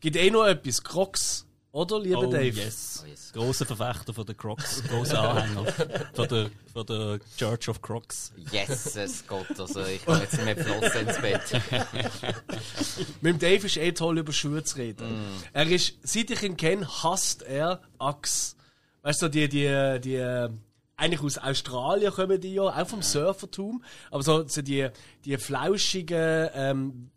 Gibt 0.00 0.16
eh 0.16 0.30
noch 0.30 0.44
etwas. 0.46 0.82
Crocs. 0.82 1.45
Oder, 1.76 2.00
lieber 2.00 2.20
Oh 2.20 2.30
Dave? 2.30 2.58
yes. 2.58 3.02
Oh, 3.04 3.06
yes. 3.06 3.32
Grosser 3.34 3.66
Verfechter 3.66 4.14
von 4.14 4.24
der 4.24 4.34
Crocs, 4.34 4.82
grosser 4.88 5.20
Anhänger 5.20 5.70
von 6.14 6.26
der, 6.26 6.50
von 6.72 6.86
der 6.86 7.18
Church 7.36 7.68
of 7.68 7.82
Crocs. 7.82 8.32
Jesus 8.50 9.22
Gott, 9.26 9.60
also 9.60 9.84
ich 9.84 10.02
kann 10.02 10.22
jetzt 10.22 10.42
mehr 10.42 10.56
flossen 10.56 11.06
ins 11.06 11.20
Bett. 11.20 11.42
Mit 13.20 13.34
dem 13.34 13.38
Dave 13.38 13.66
ist 13.66 13.76
eh 13.76 13.92
toll, 13.92 14.16
über 14.16 14.32
Schuhe 14.32 14.64
zu 14.64 14.78
reden. 14.78 15.06
Mm. 15.06 15.42
Er 15.52 15.66
ist, 15.66 15.98
seit 16.02 16.30
ich 16.30 16.42
ihn 16.42 16.56
kenne, 16.56 16.88
hasst 17.02 17.42
er 17.42 17.82
Axe. 17.98 18.56
Weißt 19.02 19.20
du, 19.20 19.28
die, 19.28 19.46
die, 19.46 20.00
die, 20.02 20.48
eigentlich 20.96 21.20
aus 21.20 21.36
Australien 21.36 22.10
kommen 22.10 22.40
die 22.40 22.54
ja, 22.54 22.62
auch 22.62 22.88
vom 22.88 23.02
Surfertum, 23.02 23.84
aber 24.10 24.22
so, 24.22 24.48
so 24.48 24.62
die, 24.62 24.88
die 25.26 25.36
flauschigen, 25.36 26.48
ähm, 26.54 27.10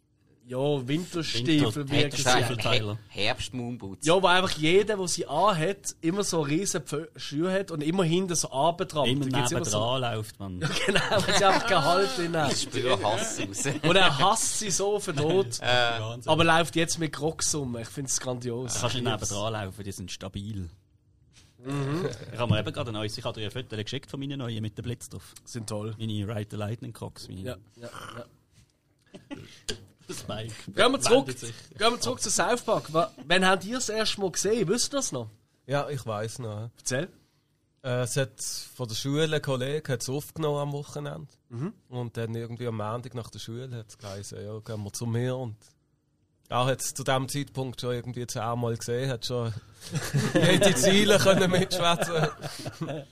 ja, 0.50 0.88
Winterstiefel, 0.88 1.76
Winter- 1.76 1.88
wie 1.92 1.92
Winter- 2.04 2.18
sie 2.18 2.22
Stiefel. 2.24 2.42
heißen. 2.44 2.58
Tyler. 2.58 2.98
Herbst-Moonboots. 3.10 4.06
Ja, 4.06 4.22
wo 4.22 4.26
einfach 4.28 4.52
jeder, 4.58 4.98
der 4.98 5.08
sie 5.08 5.28
anhat, 5.28 5.96
immer 6.02 6.24
so 6.24 6.42
riesen 6.42 6.82
Schuhe 7.16 7.52
hat 7.54 7.70
und 7.72 7.82
immer 7.84 8.04
hinten 8.04 8.36
so 8.36 8.50
abgetrampt. 8.52 9.10
Immer 9.10 9.28
immer 9.28 9.42
nebendran 9.50 10.02
läuft 10.02 10.40
man. 10.40 10.60
Genau, 10.86 11.00
weil 11.12 11.38
sie 11.38 11.46
einfach 11.46 11.68
keinen 11.68 11.84
Halt 11.86 12.18
drin 12.18 12.36
haben. 12.36 12.52
Ich 12.52 12.62
spüre 12.64 13.02
Hass 13.04 13.40
raus. 13.40 13.64
Und 13.84 13.96
er 13.96 14.18
hasst 14.20 14.60
sie 14.60 14.72
so 14.72 15.00
verdammt. 15.00 15.60
Wahnsinn. 15.62 16.32
aber 16.32 16.44
läuft 16.44 16.76
jetzt 16.76 16.98
mit 17.00 17.14
Crocs 17.14 17.54
um. 17.56 17.78
Ich 17.78 17.88
finde 17.88 18.10
es 18.10 18.20
grandios. 18.20 18.74
Du 18.74 18.80
kannst 18.82 18.96
nicht 18.96 19.06
nebendran 19.06 19.54
laufen, 19.54 19.84
die 19.84 19.92
sind 19.92 20.12
stabil. 20.12 20.70
Ich 22.32 22.40
habe 22.40 22.52
mir 22.54 22.60
eben 22.62 22.72
gerade 22.74 22.90
ein 22.90 22.94
neues, 22.94 23.18
ich 23.18 23.24
habe 23.26 23.40
dir 23.40 23.46
ein 23.48 23.52
Foto 23.52 23.76
geschickt 23.76 24.10
von 24.10 24.20
meinen 24.20 24.40
neuen 24.40 24.62
mit 24.62 24.78
dem 24.78 24.84
Blitz 24.84 25.10
drauf. 25.10 25.34
Sind 25.44 25.68
toll. 25.68 25.94
Meine 26.00 26.26
Ride 26.28 26.48
the 26.52 26.56
Lightning 26.56 26.94
Crocs. 26.94 27.28
Meine 27.28 27.42
Ja, 27.42 27.56
ja, 27.76 27.90
ja. 28.18 28.26
Das. 30.10 30.26
Gehen 30.28 30.92
wir 30.92 31.00
zurück, 31.00 31.28
gehen 31.28 31.92
wir 31.94 32.00
zurück 32.02 32.20
zu 32.22 32.30
South 32.30 32.62
Park. 32.64 32.92
Wa- 32.94 33.12
Wann 33.26 33.46
habt 33.48 33.64
ihr 33.66 33.76
das 33.76 33.90
erste 33.90 34.20
Mal 34.22 34.32
gesehen? 34.32 34.68
Wisst 34.68 34.92
ihr 34.94 34.98
das 34.98 35.12
noch? 35.12 35.30
Ja, 35.68 35.88
ich 35.90 36.06
weiß 36.06 36.40
noch. 36.40 36.50
ja. 36.62 36.72
Erzähl. 36.78 37.08
Äh, 37.84 38.02
es 38.02 38.18
hat 38.18 38.42
von 38.76 38.88
der 38.90 38.96
Schule 38.96 39.34
ein 39.36 39.42
Kollege 39.42 39.94
hat's 39.94 40.10
aufgenommen 40.10 40.58
am 40.60 40.72
Wochenende. 40.74 41.28
Und 41.90 42.18
dann 42.18 42.36
irgendwie 42.36 42.68
am 42.68 42.76
Montag 42.78 43.14
nach 43.16 43.30
der 43.30 43.40
Schule 43.40 43.70
hat 43.76 43.88
es 43.90 43.98
geheißen, 43.98 44.44
ja, 44.44 44.60
gehen 44.60 44.84
wir 44.84 44.92
zu 44.94 45.06
mir. 45.06 45.36
Und 45.38 45.56
er 46.50 46.66
hat 46.66 46.82
es 46.82 46.94
zu 46.94 47.04
dem 47.04 47.30
Zeitpunkt 47.30 47.80
schon 47.80 47.94
irgendwie 47.94 48.28
zehnmal 48.28 48.76
gesehen, 48.76 49.10
hat 49.10 49.26
schon 49.26 49.54
jede 50.34 50.76
Ziele 50.76 51.18
können 51.20 51.50
mitschwätzen. 51.52 52.16
Ja, 52.88 53.06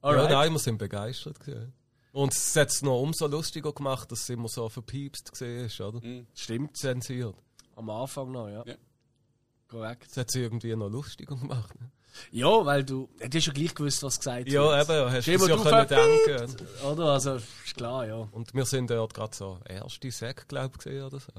Alright. 0.00 0.30
nein, 0.30 0.52
wir 0.52 0.58
sind 0.58 0.78
begeistert. 0.78 1.38
Gewesen. 1.40 1.72
Und 2.12 2.34
es 2.34 2.54
hat 2.56 2.68
es 2.68 2.82
noch 2.82 3.00
umso 3.00 3.26
lustiger 3.26 3.72
gemacht, 3.72 4.12
dass 4.12 4.22
es 4.22 4.28
immer 4.28 4.48
so 4.48 4.68
verpiepst 4.68 5.32
war, 5.40 5.88
oder? 5.88 6.06
Mhm. 6.06 6.26
Stimmt. 6.34 6.76
Zensiert. 6.76 7.34
Am 7.74 7.88
Anfang 7.88 8.30
noch, 8.30 8.48
ja. 8.48 8.62
Ja. 8.66 8.74
Korrekt. 9.68 10.08
Das 10.10 10.16
hat 10.18 10.28
es 10.28 10.34
irgendwie 10.34 10.76
noch 10.76 10.90
lustiger 10.90 11.36
gemacht. 11.36 11.74
Ne? 11.80 11.90
Ja, 12.30 12.66
weil 12.66 12.84
du, 12.84 13.08
du 13.18 13.38
hast 13.38 13.46
ja 13.46 13.52
gleich 13.54 13.74
gewusst, 13.74 14.02
was 14.02 14.18
gesagt 14.18 14.46
Ja, 14.50 14.62
wird. 14.62 14.90
eben, 14.90 15.10
hast 15.12 15.26
du 15.26 15.48
ja 15.48 15.56
mal 15.56 15.86
können 15.86 16.26
denken. 16.28 16.66
Oder? 16.84 17.04
Also, 17.12 17.36
ist 17.36 17.74
klar, 17.74 18.06
ja. 18.06 18.16
Und 18.32 18.52
wir 18.52 18.66
sind 18.66 18.90
dort 18.90 19.14
gerade 19.14 19.34
so 19.34 19.58
erste 19.66 20.10
Säcke, 20.10 20.44
glaube 20.46 20.72
ich, 20.76 20.84
gesehen 20.84 21.04
oder 21.04 21.18
so. 21.18 21.32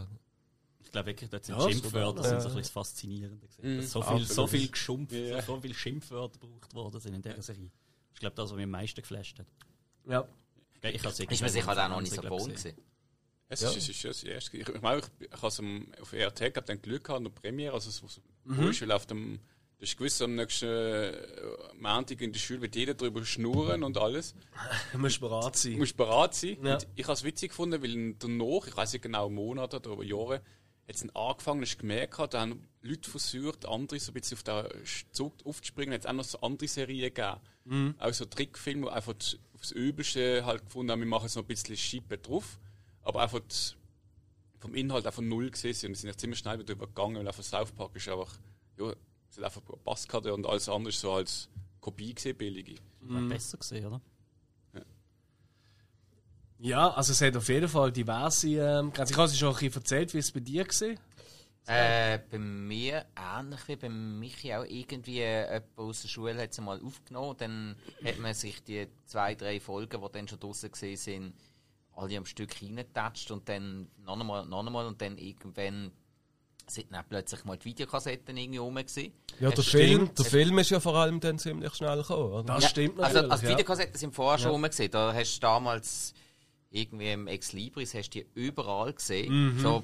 Ich 0.84 0.92
glaube 0.92 1.06
wirklich, 1.08 1.30
dort 1.30 1.46
sind 1.46 1.60
Ja, 1.60 1.70
Schimpfwörter 1.70 2.24
so 2.24 2.30
sind 2.30 2.42
so 2.42 2.48
ein 2.50 2.56
bisschen 2.56 2.62
das 2.62 2.70
Faszinierende. 2.72 3.38
gewesen. 3.48 3.62
Mhm, 3.76 3.82
Dass 3.82 3.92
so 3.92 4.02
viel, 4.02 4.18
so 4.18 4.24
absolut. 4.24 4.50
viel 4.50 4.68
geschumpft, 4.72 5.14
Ja. 5.14 5.42
so 5.44 5.62
viel 5.62 5.74
Schimpfwörter 5.76 6.40
gebraucht 6.40 6.74
worden 6.74 7.00
sind 7.00 7.14
in 7.14 7.22
dieser 7.22 7.42
Serie. 7.44 7.70
Ich 8.16 8.20
glaube, 8.20 8.36
das, 8.36 8.50
was 8.50 8.56
mich 8.56 8.64
am 8.64 8.72
meisten 8.72 9.00
geflasht 9.02 9.38
hat. 9.38 9.46
Ja. 10.08 10.28
Ich 10.84 11.04
habe 11.04 11.10
Ist 11.34 11.42
man 11.42 11.50
sich 11.50 11.66
halt 11.66 11.80
auch 11.80 11.90
noch 11.90 12.02
nicht 12.02 12.14
so 12.14 12.22
gewohnt. 12.22 12.66
Es 13.50 13.62
Ja. 13.62 13.70
ist, 13.70 13.78
es 13.78 13.90
ist 13.90 14.04
ja 14.04 14.10
das 14.10 14.24
erste. 14.24 14.58
Ich, 14.58 14.68
ich 14.68 14.82
meine, 14.82 15.00
ich, 15.02 15.28
ich 15.28 15.42
habe 15.42 15.46
auf 16.02 16.14
RT 16.14 16.40
gehabt, 16.54 16.70
dann 16.70 16.82
Glück 16.82 17.04
gehabt, 17.04 17.24
der 17.26 17.30
Premiere, 17.30 17.74
also 17.74 17.92
so, 17.92 18.08
so 18.08 18.22
Mhm. 18.46 18.60
cool 18.60 18.70
ist, 18.72 18.82
weil 18.82 18.92
auf 18.92 19.06
dem, 19.06 19.40
du 19.78 19.86
hast 19.86 19.96
gewusst, 19.98 20.22
am 20.22 20.36
nächsten 20.36 20.66
äh, 20.66 21.14
Montag 21.80 22.20
in 22.22 22.32
der 22.34 22.40
Schule 22.40 22.62
wird 22.62 22.76
jeder 22.76 22.94
darüber 22.96 23.24
schnurren 23.26 23.84
und 23.84 23.98
alles. 23.98 24.34
Du 24.92 24.98
musst 24.98 25.20
bereit 25.20 25.56
sein. 25.56 25.74
Du 25.74 25.78
musst 25.80 25.96
bereit 25.96 26.34
sein. 26.34 26.58
Ja. 26.64 26.78
Ich 26.96 27.04
habe 27.04 27.14
es 27.14 27.24
witzig 27.24 27.50
gefunden, 27.50 27.82
weil 27.84 28.14
danach, 28.18 28.68
ich 28.68 28.76
weiß 28.76 28.94
nicht 28.94 29.04
genau, 29.04 29.30
Monate 29.30 29.78
oder 29.78 30.04
Jahre, 30.04 30.42
hat 30.88 30.96
es 30.96 31.16
angefangen, 31.16 31.62
hast 31.62 31.78
gemerkt, 31.78 32.14
gehabt, 32.14 32.34
da 32.34 32.42
haben 32.42 32.68
Leute 32.82 33.10
versucht, 33.10 33.66
andere 33.68 34.00
so 34.00 34.12
ein 34.12 34.16
bisschen 34.16 34.38
auf 34.38 34.44
den 34.44 34.86
Zug 35.12 35.34
aufzuspringen, 35.46 35.94
hat 35.94 36.02
es 36.02 36.06
auch 36.08 36.14
noch 36.14 36.24
so 36.26 36.42
andere 36.42 36.68
Serien 36.68 37.14
gegeben. 37.14 37.40
Mhm. 37.66 37.96
Auch 38.00 38.14
so 38.14 38.26
Trickfilme, 38.26 38.92
einfach 38.92 39.14
aufs 39.64 39.72
Übelste 39.72 40.46
halt 40.46 40.66
gefunden 40.66 40.92
haben, 40.92 41.00
wir 41.00 41.08
machen 41.08 41.24
jetzt 41.24 41.36
noch 41.36 41.44
ein 41.44 41.48
bisschen 41.48 41.78
Schippe 41.78 42.18
drauf, 42.18 42.60
aber 43.02 43.22
einfach 43.22 43.42
vom 44.60 44.76
Inhalt 44.76 45.06
einfach 45.06 45.22
null 45.22 45.50
gesehen 45.50 45.74
sind. 45.74 45.92
Und 45.92 45.96
sind 45.96 46.10
ja 46.10 46.18
ziemlich 46.18 46.40
schnell 46.40 46.60
wieder 46.60 46.74
übergegangen, 46.74 47.18
weil 47.18 47.28
einfach 47.28 47.44
South 47.44 47.72
Park 47.72 47.96
ist 47.96 48.08
einfach, 48.10 48.38
ja, 48.78 48.94
es 49.30 49.38
hat 49.38 49.46
einfach 49.46 49.62
Passkarte 49.84 50.34
und 50.34 50.46
alles 50.46 50.68
andere 50.68 50.90
ist 50.90 51.00
so 51.00 51.14
als 51.14 51.50
Kopie 51.80 52.14
gesehen, 52.14 52.38
billige. 52.38 52.76
Mhm. 53.02 53.30
Besser 53.30 53.58
gesehen, 53.58 53.86
oder? 53.86 54.02
Ja, 56.60 56.92
also 56.92 57.12
es 57.12 57.22
hat 57.22 57.36
auf 57.36 57.50
jeden 57.50 57.68
Fall 57.68 57.92
diverse 57.92 58.48
ähm, 58.48 58.94
Grenzen. 58.94 59.14
Ich 59.14 59.18
habe 59.18 59.30
es 59.30 59.38
schon 59.38 59.50
ein 59.50 59.60
bisschen 59.60 59.82
erzählt, 59.82 60.14
wie 60.14 60.20
es 60.20 60.32
bei 60.32 60.40
dir 60.40 60.66
war. 60.66 60.96
Äh, 61.66 62.20
bei 62.30 62.40
mir 62.40 63.06
ähnlich 63.16 63.62
wie 63.68 63.76
bei 63.78 63.90
Michi 63.90 64.54
auch 64.54 64.66
irgendwie 64.66 65.22
äh, 65.22 65.46
jemand 65.46 65.78
aus 65.78 66.02
der 66.02 66.10
Schule 66.10 66.42
hat 66.42 66.52
es 66.52 66.60
mal 66.60 66.82
aufgenommen. 66.82 67.36
Dann 67.38 67.76
hat 68.04 68.20
man 68.20 68.34
sich 68.34 68.62
die 68.64 68.88
zwei, 69.06 69.34
drei 69.36 69.60
Folgen, 69.62 70.02
die 70.02 70.12
dann 70.12 70.28
schon 70.28 70.40
draußen 70.40 70.72
gesehen 70.72 70.98
sind, 70.98 71.34
alle 71.96 72.18
am 72.18 72.26
Stück 72.26 72.62
reingetatscht 72.62 73.32
und 73.32 73.48
dann 73.48 73.88
noch 74.04 74.20
einmal, 74.20 74.46
noch 74.46 74.66
einmal 74.66 74.86
und 74.88 75.02
dann 75.02 75.18
irgendwann 75.18 75.92
sind 76.68 76.92
dann 76.92 77.06
plötzlich 77.08 77.44
mal 77.46 77.58
die 77.58 77.66
Videokassetten 77.66 78.36
irgendwie 78.36 78.58
rum 78.58 78.76
gewesen. 78.76 79.14
Ja, 79.40 79.52
der 79.52 79.64
Film, 79.64 80.10
der 80.16 80.26
Film 80.26 80.58
ist 80.60 80.70
ja 80.70 80.80
vor 80.80 80.96
allem 80.96 81.20
dann 81.20 81.38
ziemlich 81.38 81.74
schnell 81.74 81.98
gekommen, 81.98 82.32
oder? 82.34 82.44
Das 82.56 82.70
stimmt 82.70 83.00
Also, 83.00 83.16
natürlich. 83.16 83.32
also 83.32 83.42
die 83.42 83.46
ja. 83.48 83.52
Videokassetten 83.58 83.98
sind 83.98 84.16
vorher 84.16 84.40
schon 84.40 84.52
rum 84.52 84.64
gewesen. 84.64 84.92
Da 84.92 85.14
hast 85.14 85.36
du 85.36 85.40
damals 85.42 86.14
irgendwie 86.72 87.12
im 87.12 87.28
Ex 87.28 87.54
Libris 87.54 87.94
hast 87.94 88.10
du 88.10 88.20
die 88.20 88.28
überall 88.34 88.94
gesehen. 88.94 89.60
So, 89.60 89.84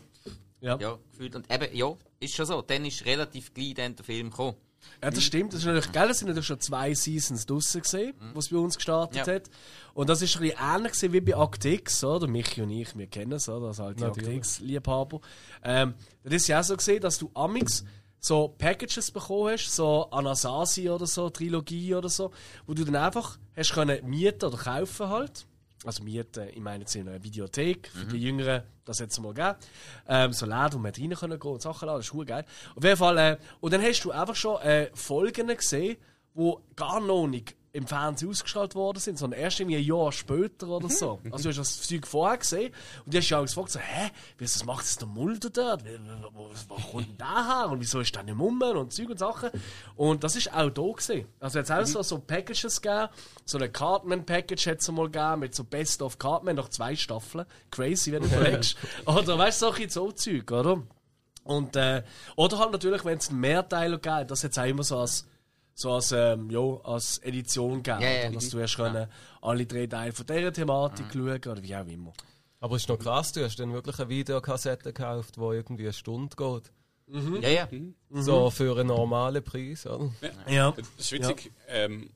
Ja. 0.62 0.78
ja, 0.80 0.98
gefühlt. 1.12 1.36
Und 1.36 1.52
eben, 1.52 1.76
ja, 1.76 1.94
ist 2.20 2.36
schon 2.36 2.46
so. 2.46 2.62
Dann 2.62 2.86
ist 2.86 3.06
relativ 3.06 3.54
gleich 3.54 3.74
dann 3.76 3.96
der 3.96 4.04
Film 4.06 4.30
gekommen. 4.30 4.56
Ja, 5.04 5.10
das 5.12 5.24
stimmt. 5.24 5.54
Das 5.54 5.60
ist 5.62 5.66
natürlich 5.66 5.92
geil. 5.92 6.10
Es 6.10 6.20
sind 6.20 6.28
natürlich 6.30 6.48
schon 6.48 6.60
zwei 6.62 6.94
Seasons 6.94 7.46
draussen 7.46 7.82
gesehen, 7.82 8.14
wo 8.34 8.40
es 8.40 8.50
bei 8.50 8.58
uns 8.58 8.76
gestartet 8.76 9.28
Ja. 9.28 9.34
hat. 9.36 9.50
Und 9.94 10.10
das 10.10 10.22
ist 10.22 10.36
ein 10.38 10.42
bisschen 10.42 10.58
ähnlich 10.62 10.92
gewesen 10.94 11.14
wie 11.14 11.22
bei 11.22 11.42
Act 11.44 11.66
X, 11.66 12.04
oder? 12.04 12.28
Michi 12.28 12.62
und 12.62 12.70
ich, 12.72 12.98
wir 12.98 13.08
kennen 13.08 13.34
es, 13.34 13.48
oder? 13.50 13.68
Also 13.68 13.84
halt 13.84 14.00
die 14.00 14.04
Act. 14.06 14.28
X-Liebhaber. 14.28 15.20
Ähm, 15.64 15.94
das 16.24 16.34
ist 16.36 16.48
ja 16.48 16.60
auch 16.60 16.64
so 16.64 16.76
gesehen, 16.78 17.02
dass 17.02 17.18
du 17.18 17.30
Amix 17.34 17.84
so 18.22 18.48
Packages 18.58 19.12
bekommen 19.12 19.54
hast, 19.54 19.70
so 19.74 20.10
Anasazi 20.12 20.90
oder 20.90 21.08
so, 21.08 21.30
Trilogie 21.30 21.96
oder 21.96 22.10
so, 22.10 22.32
wo 22.66 22.74
du 22.74 22.84
dann 22.84 22.96
einfach 22.96 23.38
hast 23.56 23.74
können 23.74 24.10
mieten 24.10 24.46
oder 24.46 24.58
kaufen 24.58 25.10
halt. 25.10 25.46
Also 25.86 26.04
mieten, 26.04 26.50
ich 26.50 26.60
meine 26.60 26.84
jetzt 26.84 26.96
in 26.96 27.08
einer 27.08 27.24
Videothek, 27.24 27.88
für 27.88 28.06
die 28.06 28.22
Jüngeren, 28.22 28.64
das 28.84 29.00
es 29.00 29.20
mal 29.20 29.34
gegeben. 29.34 29.56
Ähm, 30.08 30.34
so 30.34 30.46
Läden, 30.46 30.74
wo 30.74 30.78
man 30.80 30.92
rein 30.92 31.14
können 31.14 31.40
gehen 31.40 31.52
und 31.52 31.62
Sachen 31.62 31.86
laden, 31.86 32.00
das 32.00 32.14
ist 32.14 32.28
geil. 32.28 32.46
Auf 32.76 32.84
jeden 32.84 32.98
Fall, 32.98 33.18
äh, 33.18 33.38
und 33.62 33.74
dann 33.74 33.82
hast 33.82 34.04
du 34.04 34.12
einfach 34.12 34.36
schon 34.36 34.62
äh, 34.62 34.90
Folgen 34.94 35.48
gesehen, 35.48 35.98
die 36.36 36.54
gar 36.76 37.00
noch 37.00 37.28
nicht 37.28 37.56
im 37.72 37.86
Fernsehen 37.86 38.30
ausgestrahlt 38.30 38.76
worden 38.76 39.00
sind, 39.00 39.18
sondern 39.18 39.40
erst 39.40 39.60
irgendwie 39.60 39.78
ein 39.78 39.84
Jahr 39.84 40.12
später 40.12 40.68
oder 40.68 40.90
so. 40.90 41.20
Also 41.32 41.44
du 41.44 41.50
hast 41.50 41.58
das 41.58 41.88
Zeug 41.88 42.08
vorher 42.08 42.38
gesehen 42.38 42.74
und 43.06 43.14
du 43.14 43.18
hast 43.18 43.30
ja 43.30 43.40
auch 43.40 43.44
gefragt, 43.44 43.72
so, 43.72 43.80
hä, 43.80 44.10
was 44.40 44.66
macht 44.66 44.86
das 44.86 44.98
der 44.98 45.08
Mulder 45.08 45.50
dort? 45.50 45.84
Wo, 46.68 46.76
kommt 46.76 47.08
denn 47.08 47.18
der 47.18 47.48
her? 47.48 47.70
Und 47.70 47.80
wieso 47.80 48.00
ist 48.00 48.16
der 48.16 48.24
nicht 48.24 48.36
Mummen 48.36 48.76
und 48.76 48.92
Zeug 48.92 49.10
und 49.10 49.20
Sachen? 49.20 49.50
Und 49.96 50.24
das 50.24 50.36
ist 50.36 50.54
auch 50.54 50.70
da 50.70 50.92
gesehen. 50.96 51.28
Also 51.40 51.60
jetzt 51.60 51.72
auch 51.72 51.86
so, 51.86 52.02
so 52.02 52.20
Packages 52.20 52.82
gegeben, 52.82 53.10
so 53.46 53.58
ein 53.58 53.72
Cartman-Package 53.72 54.68
hat 54.68 54.82
es 54.82 54.92
mal 54.92 55.10
gegeben, 55.10 55.40
mit 55.40 55.56
so 55.56 55.64
Best 55.64 56.02
of 56.02 56.18
Cartman, 56.18 56.56
nach 56.56 56.70
zwei 56.70 56.96
Staffeln. 56.96 57.46
Crazy, 57.70 58.12
wenn 58.12 58.24
du 58.24 58.30
überlegst. 58.30 58.78
oder 59.06 59.38
weißt 59.38 59.62
du, 59.62 59.66
so 59.66 59.72
ein 59.72 59.76
bisschen 59.76 59.90
so 59.90 60.12
Zeug, 60.12 60.52
oder? 60.52 60.84
Und, 61.44 61.76
äh, 61.76 62.04
oder 62.36 62.60
halt 62.60 62.72
natürlich, 62.72 63.06
wenn 63.06 63.18
es 63.18 63.30
einen 63.30 63.40
Mehrteiler 63.40 63.98
gibt, 63.98 64.32
das 64.32 64.42
jetzt 64.44 64.60
auch 64.60 64.66
immer 64.66 64.84
so 64.84 65.00
als, 65.00 65.26
so 65.80 65.92
als, 65.94 66.12
ähm, 66.12 66.50
ja, 66.50 66.60
als 66.84 67.20
Edition 67.20 67.82
gegeben, 67.84 68.02
Ja, 68.02 68.10
ja. 68.24 68.30
dass 68.32 68.50
du 68.50 68.62
hast 68.62 68.76
können, 68.76 69.08
alle 69.42 69.66
drei 69.66 69.88
Teile 69.88 70.12
von 70.12 70.26
dieser 70.26 70.52
Thematik 70.54 71.14
Mhm. 71.16 71.28
schauen 71.40 71.52
oder 71.54 71.64
wie 71.64 71.76
auch 71.76 71.88
immer. 71.88 72.14
Aber 72.60 72.76
es 72.76 72.82
ist 72.84 72.90
noch 72.90 73.00
krass, 73.00 73.32
du 73.32 73.44
hast 73.44 73.58
dann 73.60 73.72
wirklich 73.74 73.98
eine 74.00 74.10
Videokassette 74.10 74.92
gekauft, 74.92 75.38
die 75.38 75.42
irgendwie 75.42 75.84
eine 75.84 75.94
Stunde 75.94 76.36
geht. 76.36 76.72
Ja, 77.42 77.50
ja. 77.50 77.68
So 78.12 78.50
für 78.52 78.78
einen 78.78 78.88
normalen 78.90 79.44
Preis, 79.44 79.88
oder? 79.88 80.12
Ja. 80.48 80.72
Das 80.72 80.86
ist 80.98 81.12
witzig. 81.12 81.52
Ähm, 81.68 82.10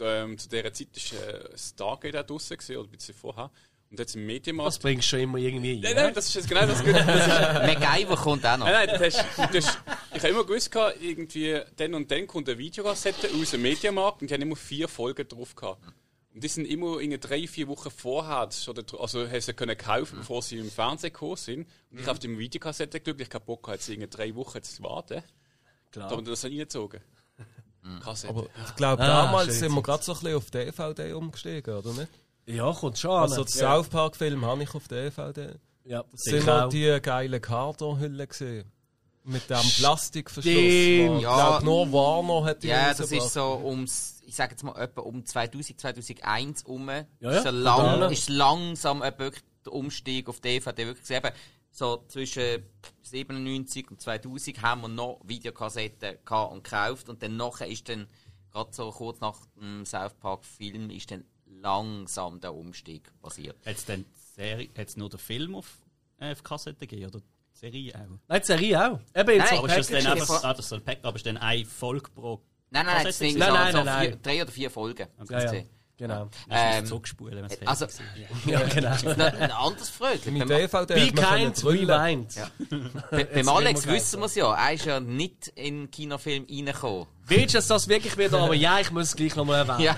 ähm, 0.00 0.36
zu 0.36 0.48
dieser 0.48 0.72
Zeit 0.72 0.88
war 1.12 1.28
äh, 1.52 1.56
Stargate 1.58 2.16
auch 2.16 2.26
draussen, 2.26 2.58
oder 2.76 2.80
ein 2.88 2.90
bisschen 2.90 3.14
vorher. 3.14 3.50
Und 3.90 3.98
jetzt 4.00 4.14
im 4.16 4.22
Das 4.22 4.26
Medienmarkt. 4.26 4.82
bringst 4.82 5.04
du 5.06 5.08
schon 5.10 5.20
immer 5.20 5.38
irgendwie 5.38 5.74
ein. 5.74 5.80
Nein, 5.80 5.94
nein, 5.94 6.14
das 6.14 6.26
ist 6.28 6.34
jetzt 6.34 6.48
genau 6.48 6.66
das 6.66 6.80
Gute. 6.80 6.92
Das 6.92 7.66
MacGyver 7.80 8.16
kommt 8.16 8.44
auch 8.44 8.56
noch. 8.58 8.66
nein, 8.66 8.88
nein, 8.88 8.98
das 9.00 9.16
hast, 9.16 9.54
das 9.54 9.66
hast, 9.66 9.78
ich 10.14 10.18
habe 10.22 10.28
immer 10.28 10.44
gewusst, 10.44 10.70
irgendwie, 11.00 11.60
dann 11.76 11.94
und 11.94 12.10
dann 12.10 12.26
kommt 12.26 12.48
eine 12.48 12.58
Videokassette 12.58 13.28
aus 13.40 13.52
dem 13.52 13.62
Medienmarkt 13.62 14.22
und 14.22 14.30
die 14.30 14.34
haben 14.34 14.42
immer 14.42 14.56
vier 14.56 14.88
Folgen 14.88 15.26
drauf 15.28 15.54
gehabt. 15.54 15.82
Und 16.34 16.42
die 16.44 16.48
sind 16.48 16.66
immer 16.66 17.00
in 17.00 17.18
drei, 17.18 17.46
vier 17.46 17.66
Wochen 17.68 17.90
vorher, 17.90 18.48
schon 18.52 18.76
also 18.98 19.24
du 19.24 19.54
können 19.54 19.78
kaufen, 19.78 20.18
bevor 20.18 20.42
sie 20.42 20.58
im 20.58 20.70
Fernsehen 20.70 21.12
gekommen 21.12 21.36
sind. 21.36 21.66
Und 21.90 22.00
ich 22.00 22.06
habe 22.06 22.18
die 22.18 22.38
Videokassette 22.38 23.00
geschaut, 23.00 23.20
ich 23.20 23.30
keinen 23.30 23.44
Bock 23.44 23.62
gehabt, 23.62 23.78
jetzt 23.80 23.88
irgendwie 23.88 24.10
drei 24.10 24.34
Wochen 24.34 24.62
zu 24.62 24.82
warten. 24.82 25.22
Klar. 25.92 26.08
Da 26.10 26.16
haben 26.16 26.26
wir 26.26 26.32
das 26.32 26.44
reingezogen. 26.44 27.00
Kassette. 28.02 28.34
Aber 28.34 28.46
ich 28.66 28.74
glaube, 28.74 29.02
Ah, 29.02 29.26
damals 29.26 29.46
schön 29.46 29.54
sind 29.54 29.72
wir 29.72 29.82
gerade 29.82 30.02
so 30.02 30.12
ein 30.12 30.18
bisschen 30.18 30.36
auf 30.36 30.50
DVD 30.50 31.12
umgestiegen, 31.12 31.74
oder 31.74 31.92
nicht? 31.92 32.08
Ja, 32.46 32.72
kommt 32.72 32.98
schon 32.98 33.10
an. 33.10 33.22
Also 33.22 33.44
den 33.44 33.48
South 33.52 33.88
Park-Film 33.88 34.44
habe 34.44 34.62
ich 34.62 34.74
auf 34.74 34.86
DVD. 34.88 35.54
ja, 35.84 36.04
Das 36.12 36.22
sind 36.22 36.48
auch. 36.48 36.68
die 36.68 36.98
geilen 37.02 37.40
Kartonhüllen 37.40 38.28
gesehen. 38.28 38.70
Mit 39.24 39.50
dem 39.50 39.58
Plastikverschluss. 39.78 40.54
Ich 40.54 41.20
Ja. 41.20 41.58
glaube, 41.58 41.64
nur 41.64 41.92
Warner 41.92 42.44
hat 42.44 42.62
die 42.62 42.68
Ja, 42.68 42.94
das 42.94 43.10
ist 43.10 43.32
so 43.32 43.60
ums, 43.64 44.22
ich 44.24 44.36
sage 44.36 44.52
jetzt 44.52 44.62
mal 44.62 44.78
etwa 44.80 45.00
um 45.00 45.24
2000, 45.24 45.80
2001 45.80 46.62
um. 46.62 46.88
ja, 46.88 47.00
ist, 47.00 47.42
so 47.42 47.50
total. 47.50 47.98
lang, 48.00 48.12
ist 48.12 48.28
langsam 48.28 49.00
wirklich 49.00 49.42
der 49.64 49.72
Umstieg 49.72 50.28
auf 50.28 50.38
DVD 50.40 50.86
wirklich 50.86 51.00
gesehen. 51.02 51.24
Eben, 51.24 51.34
So 51.72 52.04
zwischen 52.06 52.62
97 53.02 53.90
und 53.90 54.00
2000 54.00 54.62
haben 54.62 54.82
wir 54.82 54.88
noch 54.88 55.20
Videokassetten 55.24 56.18
gehabt 56.24 56.52
und 56.52 56.62
gekauft 56.64 57.08
und 57.08 57.22
dann 57.22 57.36
nachher 57.36 57.66
ist 57.66 57.88
dann 57.88 58.06
gerade 58.52 58.72
so 58.72 58.90
kurz 58.92 59.20
nach 59.20 59.36
dem 59.60 59.84
South 59.84 60.14
Park 60.14 60.44
Film 60.44 60.88
ist 60.90 61.10
dann 61.10 61.24
langsam 61.46 62.40
der 62.40 62.54
Umstieg 62.54 63.10
passiert. 63.20 63.56
Hat 63.66 63.76
es 63.76 63.84
denn 63.84 64.04
die 64.04 64.34
Serie, 64.34 64.68
hat's 64.76 64.96
nur 64.96 65.08
den 65.08 65.18
Film 65.18 65.54
auf, 65.54 65.78
äh, 66.18 66.32
auf 66.32 66.42
Kassette 66.42 66.86
gegeben 66.86 67.10
oder 67.10 67.20
die 67.20 67.58
Serie 67.58 67.94
auch? 67.94 68.18
Nein, 68.28 68.40
die 68.40 68.46
Serie 68.46 68.80
auch. 68.92 69.00
Eben 69.14 69.30
in 69.30 69.38
Nein, 69.38 69.58
Aber 69.58 69.68
ist 69.68 69.90
das 69.90 70.02
dann 70.04 70.12
einfach, 70.12 70.36
ist- 70.36 70.44
ah, 70.44 70.54
das 70.54 70.68
soll 70.68 70.80
Pack, 70.80 70.98
aber 71.02 71.16
ist 71.16 71.26
dann 71.26 71.36
eine 71.36 71.64
Folge 71.64 72.10
pro 72.10 72.42
Nein, 72.70 72.84
nein, 72.84 73.04
nein, 73.04 73.14
Nein, 73.38 73.38
nein, 73.38 73.72
so 73.72 73.82
nein, 73.84 74.00
vier, 74.00 74.10
nein. 74.10 74.22
drei 74.22 74.42
oder 74.42 74.50
vier 74.52 74.70
Folgen. 74.70 75.06
Ja, 75.30 75.54
ja. 75.54 75.62
Genau. 75.98 76.28
Ähm, 76.50 76.84
zurückspulen, 76.84 77.48
wenn 77.48 77.68
also-. 77.68 77.86
Ja, 78.46 78.60
genau. 78.64 78.90
Ein, 78.90 79.50
anderes 79.50 79.88
Frage. 79.88 80.30
Mit 80.30 80.46
Beim, 80.46 80.48
DVD 80.48 80.94
Be 80.94 81.10
kind. 81.10 82.36
Ja. 82.36 82.50
bei, 83.10 83.24
beim 83.24 83.48
Alex 83.48 83.86
wissen 83.86 84.20
wir 84.20 84.26
es 84.26 84.34
ja, 84.34 84.54
er 84.54 84.74
ist 84.74 84.84
ja 84.84 85.00
nicht 85.00 85.48
in 85.54 85.84
den 85.84 85.90
Kinofilm 85.90 86.46
reingekommen. 86.50 87.06
Willst 87.28 87.54
du, 87.54 87.58
dass 87.58 87.66
das 87.68 87.88
wirklich 87.88 88.16
wird? 88.18 88.34
Aber 88.34 88.54
ja, 88.54 88.78
ich 88.78 88.90
muss 88.90 89.08
es 89.08 89.16
gleich 89.16 89.34
nochmal 89.36 89.66
erwähnen. 89.66 89.80
Ja. 89.80 89.96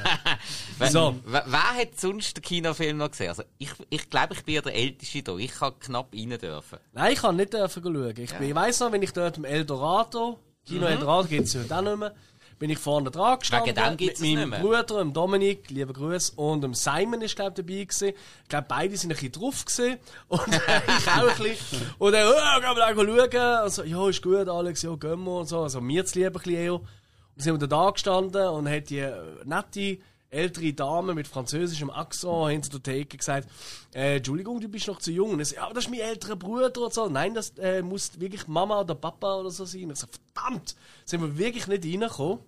Wer, 0.78 0.90
So. 0.90 1.16
wer, 1.26 1.44
wer 1.46 1.74
hat 1.74 1.98
sonst 1.98 2.36
den 2.36 2.42
Kinofilm 2.42 2.96
noch 2.96 3.10
gesehen? 3.10 3.30
Also 3.30 3.42
ich, 3.58 3.70
ich 3.90 4.08
glaube, 4.08 4.34
ich 4.34 4.44
bin 4.44 4.54
ja 4.54 4.62
der 4.62 4.74
Älteste 4.74 5.18
hier. 5.24 5.38
Ich 5.38 5.52
kann 5.52 5.78
knapp 5.80 6.14
rein 6.14 6.38
dürfen. 6.38 6.78
Nein, 6.92 7.12
ich 7.12 7.20
kann 7.20 7.34
nicht 7.34 7.52
dürfen 7.52 7.82
schauen. 7.82 8.14
Ich, 8.16 8.34
bin, 8.34 8.48
ich 8.48 8.54
weiss 8.54 8.78
noch, 8.78 8.92
wenn 8.92 9.02
ich 9.02 9.12
dort 9.12 9.36
im 9.36 9.44
Eldorado, 9.44 10.38
Kino 10.64 10.86
Eldorado 10.86 11.26
gibt 11.26 11.46
es 11.46 11.54
ja 11.54 11.62
heute 11.62 11.76
auch 11.76 11.82
nicht 11.82 11.96
mehr, 11.96 12.14
bin 12.58 12.70
ich 12.70 12.78
vorne 12.78 13.10
dran 13.10 13.38
gestanden. 13.38 13.76
Wegen 13.76 13.88
dem 13.88 13.96
gibt's 13.96 14.20
mit 14.20 14.34
meinem. 14.34 14.62
Bruder, 14.62 14.82
dem 14.82 15.12
Dominik, 15.12 15.70
liebe 15.70 15.92
Grüße, 15.92 16.32
und 16.36 16.62
dem 16.62 16.74
Simon 16.74 17.22
ist, 17.22 17.36
glaube 17.36 17.50
ich, 17.52 17.56
dabei 17.56 17.84
gewesen. 17.84 18.08
Ich 18.42 18.48
glaube, 18.48 18.66
beide 18.68 18.96
sind 18.96 19.10
ein 19.10 19.14
bisschen 19.14 19.32
drauf 19.32 19.64
gewesen. 19.64 19.98
Und 20.28 20.40
ich 20.48 21.08
auch 21.08 21.28
ein 21.28 21.42
bisschen. 21.42 21.94
Und 21.98 22.14
er, 22.14 22.28
oh, 22.28 22.60
gehen 22.60 22.76
wir 22.76 23.28
da 23.28 23.30
schauen. 23.30 23.64
Und 23.64 23.72
so, 23.72 23.84
ja, 23.84 24.08
ist 24.08 24.22
gut, 24.22 24.48
Alex, 24.48 24.82
ja, 24.82 24.94
gehen 24.94 25.24
wir 25.24 25.32
und 25.32 25.48
so. 25.48 25.60
Also, 25.60 25.80
mir 25.80 26.04
zu 26.04 26.18
lieber 26.18 26.38
ein 26.38 26.42
bisschen 26.42 26.54
eher. 26.54 26.74
Und 26.74 26.86
dann 27.36 27.44
sind 27.44 27.60
wir 27.60 27.68
da 27.68 27.90
gestanden 27.90 28.48
und 28.48 28.68
hat 28.68 28.90
die 28.90 29.08
nette, 29.44 29.98
ältere 30.30 30.72
Dame 30.72 31.14
mit 31.14 31.26
französischem 31.26 31.90
Akzent 31.90 32.50
hinter 32.50 32.70
der 32.78 32.82
Theke 32.82 33.16
gesagt, 33.16 33.48
äh, 33.94 34.16
Entschuldigung, 34.16 34.60
du 34.60 34.68
bist 34.68 34.86
noch 34.88 34.98
zu 34.98 35.10
jung. 35.10 35.30
Und 35.30 35.38
er 35.38 35.44
so, 35.46 35.56
ja, 35.56 35.64
aber 35.64 35.74
das 35.74 35.84
ist 35.84 35.90
mein 35.90 36.00
älterer 36.00 36.36
Bruder 36.36 36.66
oder 36.66 36.90
so. 36.90 37.08
Nein, 37.08 37.34
das 37.34 37.50
äh, 37.58 37.82
muss 37.82 38.18
wirklich 38.20 38.46
Mama 38.46 38.80
oder 38.80 38.94
Papa 38.94 39.36
oder 39.36 39.50
so 39.50 39.64
sein. 39.64 39.84
Und 39.84 39.92
ich 39.92 39.98
so, 39.98 40.06
verdammt, 40.34 40.76
sind 41.04 41.22
wir 41.22 41.38
wirklich 41.38 41.66
nicht 41.66 41.84
reingekommen. 41.84 42.40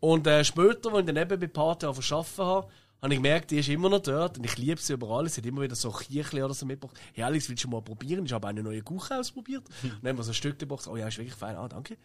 Und 0.00 0.26
äh, 0.26 0.44
später, 0.44 0.92
als 0.92 1.00
ich 1.00 1.06
dann 1.06 1.16
eben 1.16 1.40
bei 1.40 1.46
Party 1.46 1.86
arbeiten 1.86 2.44
habe, 2.44 2.68
habe 3.02 3.14
ich 3.14 3.18
gemerkt, 3.18 3.50
die 3.50 3.58
ist 3.58 3.68
immer 3.68 3.88
noch 3.88 4.00
dort 4.00 4.38
und 4.38 4.44
ich 4.44 4.56
liebe 4.58 4.80
sie 4.80 4.92
überall. 4.92 5.28
Sie 5.28 5.40
hat 5.40 5.46
immer 5.46 5.62
wieder 5.62 5.74
so 5.74 5.90
Kirchli 5.90 6.42
oder 6.42 6.54
so 6.54 6.66
mitgebracht. 6.66 6.98
Hey 7.14 7.24
Alex, 7.24 7.48
willst 7.48 7.64
du 7.64 7.68
mal 7.68 7.80
probieren? 7.80 8.26
Ich 8.26 8.32
habe 8.32 8.48
eine 8.48 8.62
neue 8.62 8.82
Kuchen 8.82 9.16
ausprobiert. 9.16 9.64
Und 9.82 9.92
dann 10.02 10.10
haben 10.10 10.18
wir 10.18 10.22
so 10.22 10.32
ein 10.32 10.34
Stück 10.34 10.58
gebracht. 10.58 10.86
Oh 10.86 10.96
ja, 10.96 11.08
ist 11.08 11.18
wirklich 11.18 11.34
fein. 11.34 11.56
Ah, 11.56 11.68
danke. 11.68 11.96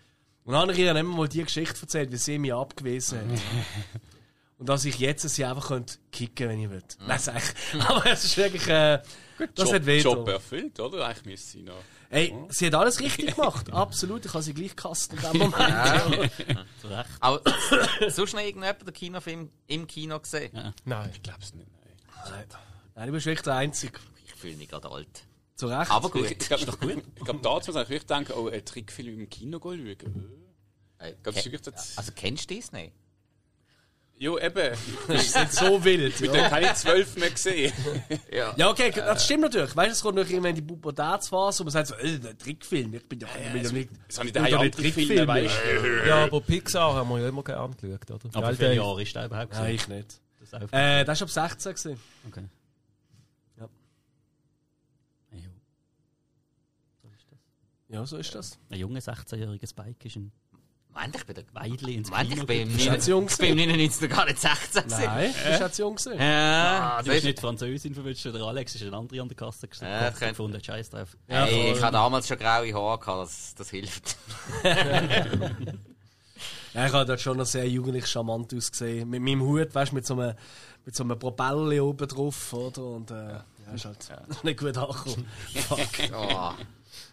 Und 0.46 0.54
dann 0.54 0.62
habe 0.62 0.74
ich 0.74 0.80
ihr 0.80 0.86
dann 0.86 0.98
immer 0.98 1.16
mal 1.16 1.28
die 1.28 1.44
Geschichte 1.44 1.82
erzählt, 1.82 2.12
wie 2.12 2.18
sie 2.18 2.38
mich 2.38 2.54
abgewiesen 2.54 3.20
hat. 3.20 3.26
Und 4.58 4.70
dass 4.70 4.86
ich 4.86 5.00
jetzt 5.00 5.28
sie 5.28 5.44
einfach 5.44 5.68
könnte 5.68 5.96
kicken, 6.14 6.48
wenn 6.48 6.62
ich 6.62 6.70
will. 6.70 6.84
Nein, 7.06 7.20
sag 7.20 7.38
ich. 7.38 7.82
Aber 7.90 8.06
es 8.06 8.24
ist 8.24 8.38
wirklich, 8.38 8.66
äh, 8.70 9.02
das 9.54 9.74
hat 9.74 9.82
Job, 9.82 9.86
weh. 9.86 10.00
Job 10.00 10.28
erfüllt, 10.30 10.80
oder? 10.80 11.06
Eigentlich 11.06 11.26
müsste 11.26 11.52
sie 11.52 11.64
noch. 11.64 11.74
Ey, 12.16 12.34
sie 12.50 12.68
hat 12.68 12.76
alles 12.76 13.00
richtig 13.00 13.36
gemacht. 13.36 13.72
Absolut. 13.74 14.26
Ich 14.26 14.34
habe 14.34 14.44
sie 14.44 14.54
gleich 14.54 14.76
gehasst 14.76 15.12
in 15.14 15.20
dem 15.20 15.38
Moment. 15.38 16.32
Zu 16.82 16.88
Recht. 16.88 17.10
Aber 17.20 17.42
sonst 18.10 18.34
noch 18.34 18.40
irgendjemand 18.42 18.88
den 18.88 18.94
Kinofilm 18.94 19.50
im 19.68 19.86
Kino 19.88 20.20
gesehen? 20.20 20.74
Nein. 20.86 21.10
Ich 21.14 21.22
glaube 21.24 21.40
es 21.42 21.54
nicht, 21.54 21.68
nein. 21.72 22.46
Nein, 22.96 23.08
du 23.08 23.12
bist 23.14 23.26
wirklich 23.26 23.44
der 23.44 23.56
Einzige. 23.56 24.00
Ich 24.26 24.34
fühle 24.34 24.56
mich 24.56 24.70
gerade 24.70 24.90
alt. 24.90 25.24
Zu 25.56 25.68
Recht. 25.68 25.92
Aber 25.92 26.10
gut. 26.10 26.30
Ich 26.32 26.40
glaube, 26.40 26.64
ich 26.64 27.24
glaube, 27.24 27.40
dazu 27.42 27.72
muss 27.72 27.82
ich 27.84 27.90
wirklich 27.90 28.06
denken, 28.06 28.34
oh, 28.38 28.48
einen 28.48 28.64
Trickfilm 28.66 29.20
im 29.20 29.30
Kino 29.30 29.60
schauen. 29.62 29.86
Äh, 30.98 31.14
Glaub, 31.22 31.24
das 31.24 31.36
ke- 31.36 31.46
wirklich 31.46 31.62
das- 31.62 31.98
also 31.98 32.12
kennst 32.16 32.50
du 32.50 32.56
Disney? 32.56 32.94
Jo, 34.18 34.38
eben. 34.40 34.78
Das 35.08 35.36
ist 35.36 35.52
so 35.54 35.84
wild. 35.84 36.20
Dann 36.26 36.34
Ja. 36.36 36.50
habe 36.52 36.62
ich 36.64 36.74
zwölf 36.76 37.18
mehr 37.18 37.32
gesehen. 37.32 37.74
Ja. 38.32 38.54
ja, 38.56 38.70
okay, 38.70 38.90
das 38.96 39.26
stimmt 39.26 39.42
natürlich. 39.42 39.76
Weißt 39.76 39.90
du, 39.90 39.92
es 39.94 40.02
kommt 40.02 40.16
noch 40.16 40.24
irgendwann 40.24 40.52
in 40.52 40.56
die 40.56 40.62
Pubertätsphase, 40.62 41.60
wo 41.60 41.64
man 41.66 41.72
sagt 41.72 41.88
so, 41.88 41.96
äh, 41.96 42.18
der 42.18 42.38
Trickfilm. 42.38 42.94
Ich 42.94 43.08
bin 43.10 43.20
doch 43.20 43.28
ich 43.36 43.52
bin 43.52 43.64
doch 43.64 43.72
nicht. 43.74 43.90
Das 44.08 44.18
habe 44.18 44.28
ich 44.28 44.34
daheim 44.34 44.62
nicht 44.62 44.76
Trickfilme, 44.78 45.28
weißt 45.28 45.56
du. 45.84 46.08
Ja, 46.08 46.24
aber 46.24 46.40
Pixar 46.42 46.94
haben 46.94 47.10
wir 47.10 47.20
ja 47.20 47.28
immer 47.30 47.44
gerne 47.44 47.76
geschaut, 47.76 48.12
oder? 48.12 48.30
Aber 48.38 48.54
viele? 48.56 48.76
Jahre 48.76 49.02
ist 49.04 49.14
der 49.16 49.26
überhaupt? 49.26 49.54
Nein, 49.54 49.76
ich 49.76 49.88
nicht. 49.90 50.22
Das 50.40 50.54
auch 50.54 50.72
Äh, 50.72 51.04
das 51.04 51.20
war 51.20 51.26
ab 51.44 51.52
16. 51.52 51.74
Gewesen. 51.74 52.00
okay. 52.28 52.44
Ja. 53.60 53.68
Ja. 55.34 55.40
So 57.02 57.10
ist 57.10 57.26
das. 57.32 57.40
Ja, 57.90 58.06
so 58.06 58.18
ist 58.18 58.34
das. 58.34 58.58
Ein 58.70 58.80
junger 58.80 59.00
16-jähriger 59.02 59.68
Spike 59.70 60.08
ist 60.08 60.16
ein 60.16 60.32
Moment, 60.96 61.16
ich 61.18 61.26
bin 61.26 61.36
der 61.36 61.44
Weidli 61.54 61.96
ins 61.96 62.10
Moment, 62.10 62.34
ich 62.34 62.46
bin 62.46 62.62
im 62.62 62.74
Bist 62.74 62.88
du 62.88 62.92
jetzt 62.92 63.08
jung 63.08 63.28
ich 63.28 63.38
bin 63.38 63.50
im 63.60 63.68
99 63.70 64.10
gar 64.10 64.26
nicht 64.26 64.40
16 64.40 64.84
gewesen. 64.84 65.04
Nein, 65.06 65.34
du 65.44 65.50
bist 65.50 65.60
jetzt 65.62 65.78
jung 65.80 65.96
gewesen. 65.96 66.20
Ja, 66.20 66.80
Ah, 66.98 67.00
du 67.02 67.06
bist 67.06 67.18
ist 67.18 67.24
nicht 67.26 67.40
Französin 67.42 67.94
verwünscht, 67.94 68.26
der 68.26 68.36
Alex 68.36 68.76
ist 68.76 68.82
ein 68.84 68.94
anderer 68.94 69.22
an 69.22 69.28
der 69.28 69.36
Kasse 69.38 69.68
gestanden. 69.68 69.94
Ja, 69.98 70.04
Ja, 70.06 70.12
könnte- 70.12 70.28
gefunden, 70.30 70.64
scheiß 70.64 70.90
drauf. 70.90 71.10
Hey, 71.28 71.74
ich 71.74 71.82
habe 71.82 71.92
damals 71.92 72.28
schon 72.28 72.38
graue 72.40 72.74
Haare 72.74 73.00
gehabt, 73.00 73.24
das, 73.28 73.54
das 73.56 73.70
hilft. 73.70 74.16
Ja, 76.74 76.88
ich 76.88 76.92
habe 76.94 77.06
dort 77.06 77.22
schon 77.22 77.38
noch 77.38 77.46
sehr 77.46 77.68
jugendlich 77.70 78.06
charmant 78.06 78.54
ausgesehen. 78.54 79.10
Mit 79.10 79.22
meinem 79.22 79.42
Hut, 79.42 79.74
weißt 79.74 79.92
du, 79.92 79.96
mit 79.96 80.06
so 80.06 80.14
einem, 80.20 80.36
mit 80.86 80.94
so 80.94 81.04
einem 81.06 81.18
Propeller 81.18 81.82
oben 81.82 82.06
drauf, 82.06 82.52
oder? 82.52 82.84
Und, 82.84 83.12
äh, 83.12 83.16
ja, 83.32 83.46
ist 83.74 83.86
halt 83.86 84.10
nicht 84.44 84.60
gut 84.60 84.78
angekommen. 84.78 85.26
Fuck. 85.56 85.80
Oh. 86.14 86.52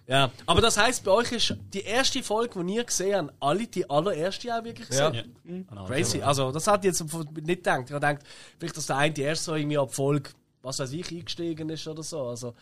Ja, 0.07 0.31
aber 0.47 0.61
das 0.61 0.77
heisst, 0.77 1.05
bei 1.05 1.13
euch 1.13 1.31
ist 1.33 1.57
die 1.73 1.83
erste 1.83 2.23
Folge, 2.23 2.65
die 2.65 2.75
ihr 2.75 2.85
gesehen 2.85 3.29
habt, 3.29 3.35
alle 3.41 3.67
die 3.67 3.89
allererste 3.89 4.55
auch 4.59 4.65
wirklich 4.65 4.89
Ja. 4.91 5.11
gesehen? 5.11 5.67
Ja. 5.73 5.85
Crazy. 5.87 6.21
Also, 6.23 6.51
das 6.51 6.67
hat 6.67 6.85
jetzt 6.85 7.01
nicht 7.03 7.15
gedacht. 7.15 7.85
Ich 7.87 7.93
habe 7.93 8.07
gedacht, 8.07 8.19
vielleicht, 8.59 8.77
dass 8.77 8.87
der 8.87 8.97
eine 8.97 9.15
die 9.15 9.23
erste 9.23 9.45
so 9.45 9.55
irgendwie 9.55 9.79
ab 9.79 9.95
Folge, 9.95 10.31
was 10.61 10.81
weiß 10.81 10.93
ich, 10.93 11.11
eingestiegen 11.11 11.69
ist 11.71 11.87
oder 11.87 12.03
so. 12.03 12.27
Also, 12.27 12.55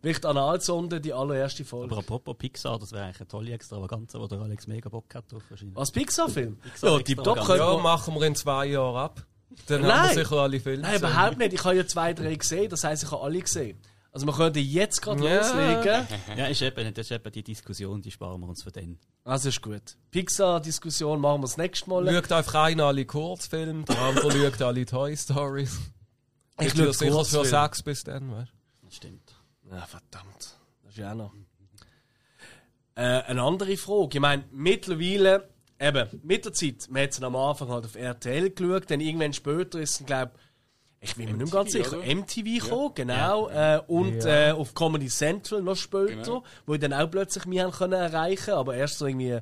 vielleicht 0.00 0.24
Analsonde, 0.24 1.00
die 1.00 1.12
allererste 1.12 1.64
Folge. 1.66 1.92
Aber 1.92 1.98
apropos 1.98 2.34
Pixar, 2.38 2.78
das 2.78 2.92
wäre 2.92 3.04
eigentlich 3.04 3.20
eine 3.20 3.28
tolle 3.28 3.52
Extravaganza, 3.52 4.18
wo 4.18 4.26
der 4.26 4.40
Alex 4.40 4.66
mega 4.66 4.88
Bock 4.88 5.14
hat 5.14 5.30
drauf 5.30 5.42
wahrscheinlich. 5.50 5.76
Was, 5.76 5.90
Pixar-Film? 5.92 6.56
Pixar 6.56 6.90
Ja, 6.92 6.98
tipptopp. 7.02 7.36
Extravaganza. 7.36 7.64
Können 7.66 7.76
Ja, 7.76 7.82
machen 7.82 8.14
wir 8.14 8.22
in 8.26 8.34
zwei 8.34 8.66
Jahren 8.66 8.96
ab. 8.96 9.26
Dann 9.68 9.82
haben 9.82 9.88
Nein. 9.88 10.16
wir 10.16 10.24
sicher 10.24 10.36
alle 10.36 10.60
Filme 10.60 10.82
Nein, 10.82 10.96
überhaupt 10.96 11.38
nicht. 11.38 11.52
Ich 11.52 11.64
habe 11.64 11.76
ja 11.76 11.86
zwei, 11.86 12.12
drei 12.14 12.34
gesehen. 12.34 12.68
Das 12.68 12.84
heisst, 12.84 13.04
ich 13.04 13.10
habe 13.10 13.22
alle 13.22 13.38
gesehen. 13.40 13.78
Also, 14.16 14.24
wir 14.24 14.32
könnten 14.32 14.60
jetzt 14.60 15.02
gerade 15.02 15.22
Ja. 15.22 15.36
loslegen. 15.36 16.06
Ja, 16.38 16.46
ist 16.46 16.62
eben, 16.62 16.94
das 16.94 17.04
ist 17.04 17.10
eben 17.12 17.32
die 17.32 17.42
Diskussion, 17.42 18.00
die 18.00 18.10
sparen 18.10 18.40
wir 18.40 18.48
uns 18.48 18.62
für 18.62 18.72
den. 18.72 18.98
Also, 19.24 19.50
ist 19.50 19.60
gut. 19.60 19.82
Pixar-Diskussion 20.10 21.20
machen 21.20 21.42
wir 21.42 21.48
das 21.48 21.58
nächste 21.58 21.90
Mal. 21.90 22.10
Schaut 22.10 22.32
einfach 22.32 22.54
einer 22.54 22.84
alle 22.84 23.04
Kurzfilme, 23.04 23.84
der 23.84 23.98
andere 24.00 24.32
schaut 24.32 24.62
alle 24.62 24.86
Toy 24.86 25.14
Stories. 25.14 25.78
Ich 26.60 26.68
Ich 26.68 26.72
schaue 26.74 26.94
sicher 26.94 27.24
für 27.26 27.44
sechs 27.44 27.82
bis 27.82 28.04
dann, 28.04 28.32
weißt 28.32 28.52
Das 28.84 28.94
stimmt. 28.96 29.34
Ja, 29.70 29.84
verdammt. 29.84 30.56
Das 30.82 30.92
ist 30.92 30.96
ja 30.96 31.12
auch 31.12 31.16
noch. 31.16 31.32
Äh, 32.94 33.02
eine 33.02 33.42
andere 33.42 33.76
Frage. 33.76 34.14
Ich 34.16 34.20
meine, 34.20 34.44
mittlerweile, 34.50 35.50
eben, 35.78 36.08
mit 36.22 36.42
der 36.46 36.54
Zeit, 36.54 36.86
man 36.88 37.02
hat 37.02 37.10
es 37.10 37.22
am 37.22 37.36
Anfang 37.36 37.68
halt 37.68 37.84
auf 37.84 37.94
RTL 37.96 38.48
geschaut, 38.48 38.90
dann 38.90 39.00
irgendwann 39.00 39.34
später 39.34 39.78
ist 39.78 40.00
es, 40.00 40.06
glaube 40.06 40.32
ich, 40.34 40.40
bin 41.14 41.26
mir 41.26 41.36
nicht 41.36 41.52
mehr 41.52 41.62
ganz 41.62 41.72
sicher, 41.72 41.98
oder? 41.98 42.14
MTV 42.14 42.44
gekommen, 42.64 42.92
genau. 42.94 43.48
Äh, 43.48 43.80
und 43.86 44.24
Ja. 44.24 44.48
äh, 44.48 44.52
auf 44.52 44.74
Comedy 44.74 45.08
Central 45.08 45.62
noch 45.62 45.76
später, 45.76 46.06
Genau. 46.16 46.44
wo 46.66 46.74
ich 46.74 46.80
dann 46.80 46.92
auch 46.92 47.10
plötzlich 47.10 47.44
mich 47.46 47.60
haben 47.60 47.72
können 47.72 47.92
erreichen 47.92 48.54
aber 48.54 48.74
erst 48.76 48.98
so 48.98 49.06
irgendwie 49.06 49.38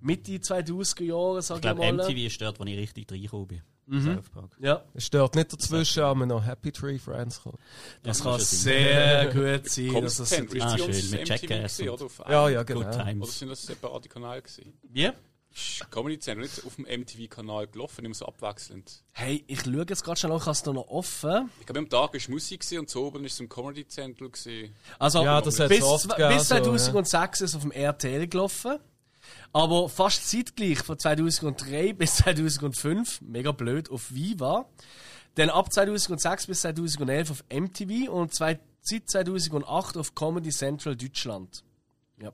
Mitte 0.00 0.32
2000er 0.38 1.04
Jahre, 1.04 1.42
sag 1.42 1.56
Ich 1.56 1.58
ich, 1.58 1.62
glaube, 1.62 1.80
mal. 1.80 1.92
MTV 2.06 2.26
ist 2.26 2.40
dort, 2.40 2.60
wo 2.60 2.64
ich 2.64 2.76
richtig 2.76 3.10
reingekommen 3.10 3.48
bin. 3.48 3.62
Mhm. 3.90 4.20
Ja, 4.60 4.84
Es 4.92 5.06
stört 5.06 5.34
nicht 5.34 5.50
dazwischen, 5.50 6.02
aber 6.02 6.26
noch 6.26 6.44
Happy 6.44 6.70
Tree 6.70 6.98
Friends 6.98 7.42
kommen. 7.42 7.56
das 8.02 8.18
Ja, 8.18 8.24
kann 8.32 8.40
sehr 8.40 9.32
gut 9.32 9.70
sein. 9.70 10.02
Dass 10.02 10.16
das 10.18 10.32
Ah, 10.60 10.76
schön, 10.76 11.10
mit 11.10 11.26
Jackass 11.28 11.80
oder? 11.80 12.06
Ja, 12.28 12.48
ja, 12.50 12.62
Good 12.64 12.66
genau. 12.76 12.80
Oder 12.94 13.04
Times. 13.04 13.38
sind 13.38 13.48
das 13.48 13.62
separate 13.62 14.08
Kanäle 14.10 14.42
gewesen? 14.42 14.74
Wie? 14.82 15.10
Ist 15.58 15.90
Comedy 15.90 16.18
Central 16.18 16.46
nicht 16.46 16.64
auf 16.64 16.76
dem 16.76 16.84
MTV-Kanal 16.84 17.66
gelaufen, 17.66 18.04
immer 18.04 18.14
so 18.14 18.26
abwechselnd. 18.26 19.02
Hey, 19.12 19.44
ich 19.46 19.62
schaue 19.62 19.84
jetzt 19.88 20.04
gerade 20.04 20.20
schon 20.20 20.30
noch, 20.30 20.40
ich 20.40 20.46
habe 20.46 20.52
es 20.52 20.62
da 20.62 20.72
noch 20.72 20.88
offen. 20.88 21.50
Ich 21.60 21.66
glaube, 21.66 21.80
am 21.80 21.88
Tag 21.88 22.14
war 22.14 22.30
Musik 22.30 22.64
und 22.78 22.88
so 22.88 23.06
oben 23.06 23.20
war 23.20 23.26
es 23.26 23.40
im 23.40 23.48
Comedy 23.48 23.86
Central. 23.86 24.30
Gewesen. 24.30 24.74
Also, 24.98 25.24
Ja, 25.24 25.40
bis, 25.40 25.60
oft 25.60 25.68
bis 25.68 25.80
so, 25.80 26.14
ja. 26.16 26.38
2006 26.38 27.40
ist 27.40 27.50
es 27.50 27.56
auf 27.56 27.62
dem 27.62 27.72
RTL 27.72 28.28
gelaufen. 28.28 28.78
Aber 29.52 29.88
fast 29.88 30.28
zeitgleich 30.28 30.78
von 30.78 30.98
2003 30.98 31.92
bis 31.92 32.16
2005, 32.16 33.20
mega 33.22 33.52
blöd, 33.52 33.90
auf 33.90 34.12
Viva. 34.12 34.68
Dann 35.34 35.50
ab 35.50 35.72
2006 35.72 36.46
bis 36.46 36.60
2011 36.62 37.30
auf 37.30 37.44
MTV 37.50 38.10
und 38.10 38.34
zwei, 38.34 38.58
seit 38.80 39.08
2008 39.08 39.96
auf 39.96 40.14
Comedy 40.14 40.50
Central 40.50 40.96
Deutschland. 40.96 41.62
Ja. 42.20 42.32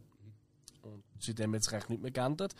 Und 0.82 1.02
seitdem 1.18 1.54
hat 1.54 1.62
es 1.62 1.68
eigentlich 1.72 1.88
nicht 1.88 2.02
mehr 2.02 2.10
geändert. 2.10 2.54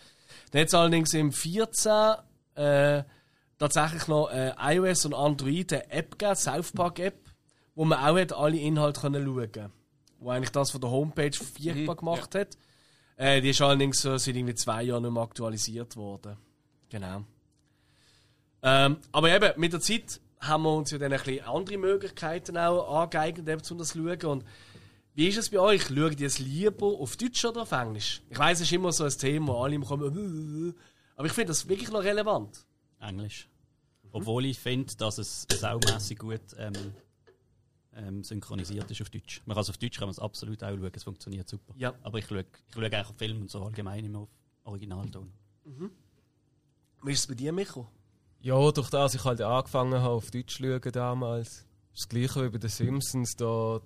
Dann 0.51 0.61
hat 0.61 0.68
es 0.68 0.75
allerdings 0.75 1.14
im 1.14 1.33
14 1.33 2.14
äh, 2.55 3.03
tatsächlich 3.59 4.09
noch 4.09 4.31
äh, 4.31 4.53
iOS 4.59 5.07
und 5.07 5.14
Android 5.14 5.73
eine 5.73 5.90
App 5.90 6.18
gegeben, 6.18 6.37
South 6.37 6.73
Park 6.73 6.99
App, 6.99 7.29
wo 7.75 7.85
man 7.85 7.99
auch 7.99 8.18
hat 8.18 8.33
alle 8.33 8.59
Inhalte 8.59 9.01
können 9.01 9.25
schauen 9.25 9.53
konnte. 9.53 9.70
Wo 10.18 10.31
eigentlich 10.31 10.53
das 10.53 10.70
von 10.70 10.81
der 10.81 10.90
Homepage 10.90 11.33
verfügbar 11.33 11.97
gemacht 11.97 12.35
hat. 12.35 12.57
Äh, 13.16 13.40
die 13.40 13.51
ist 13.51 13.61
allerdings 13.61 14.01
so 14.01 14.16
seit 14.16 14.35
irgendwie 14.35 14.55
zwei 14.55 14.83
Jahren 14.83 15.03
nicht 15.03 15.12
mehr 15.12 15.23
aktualisiert 15.23 15.97
worden. 15.97 16.37
Genau. 16.88 17.25
Ähm, 18.62 18.97
aber 19.12 19.31
eben, 19.35 19.61
mit 19.61 19.73
der 19.73 19.81
Zeit 19.81 20.20
haben 20.40 20.62
wir 20.64 20.75
uns 20.75 20.90
ja 20.90 20.99
dann 20.99 21.12
ein 21.12 21.18
bisschen 21.18 21.44
andere 21.47 21.79
Möglichkeiten 21.79 22.57
auch 22.57 23.03
angeeignet, 23.03 23.49
eben, 23.49 23.62
um 23.70 23.79
das 23.79 23.88
zu 23.88 23.99
schauen. 23.99 24.31
Und 24.31 24.44
wie 25.14 25.29
ist 25.29 25.38
es 25.38 25.50
bei 25.50 25.59
euch? 25.59 25.83
Schaut 25.87 26.20
ihr 26.20 26.27
es 26.27 26.38
lieber 26.38 26.87
auf 26.87 27.16
Deutsch 27.16 27.44
oder 27.44 27.62
auf 27.62 27.72
Englisch? 27.72 28.22
Ich 28.29 28.38
weiß, 28.38 28.59
es 28.61 28.66
ist 28.66 28.72
immer 28.72 28.92
so 28.92 29.05
ein 29.05 29.11
Thema, 29.11 29.48
wo 29.48 29.62
alle 29.62 29.74
immer 29.77 29.87
kommen, 29.87 30.74
Aber 31.16 31.27
ich 31.27 31.33
finde 31.33 31.48
das 31.48 31.68
wirklich 31.68 31.90
noch 31.90 32.03
relevant. 32.03 32.66
Englisch. 33.00 33.48
Obwohl 34.11 34.46
ich 34.46 34.59
finde, 34.59 34.94
dass 34.96 35.18
es 35.18 35.46
saumässig 35.53 36.18
gut 36.18 36.40
ähm, 36.57 36.72
ähm, 37.94 38.24
synchronisiert 38.24 38.90
ist 38.90 39.00
auf 39.03 39.11
Deutsch. 39.11 39.42
Man 39.46 39.55
kann 39.55 39.62
es 39.62 39.70
auf 39.70 39.79
Deutsch 39.79 39.98
kann 39.98 40.07
man 40.09 40.12
es 40.12 40.18
absolut 40.18 40.62
auch 40.62 40.68
schauen, 40.68 40.90
es 40.94 41.03
funktioniert 41.03 41.48
super. 41.48 41.74
Ja. 41.77 41.94
Aber 42.03 42.18
ich 42.18 42.27
schaue, 42.27 42.40
ich 42.40 42.74
schaue 42.74 42.85
eigentlich 42.85 43.07
auf 43.07 43.16
Film 43.16 43.42
und 43.42 43.50
so 43.50 43.62
allgemein 43.62 44.05
immer 44.05 44.20
auf 44.20 44.29
Originalton. 44.64 45.33
Wie 47.03 47.12
ist 47.12 47.20
es 47.20 47.27
bei 47.27 47.35
dir, 47.35 47.53
Micho? 47.53 47.88
Ja, 48.40 48.70
durch 48.72 48.90
das 48.90 49.14
ich 49.14 49.24
halt 49.24 49.40
angefangen 49.40 49.94
habe 49.94 50.14
auf 50.14 50.31
Deutsch 50.31 50.57
zu 50.57 50.62
schauen 50.62 50.92
damals. 50.92 51.66
Das 51.94 52.09
gleiche 52.09 52.44
wie 52.44 52.50
bei 52.50 52.59
den 52.59 52.70
Simpsons. 52.70 53.37
Da 53.37 53.81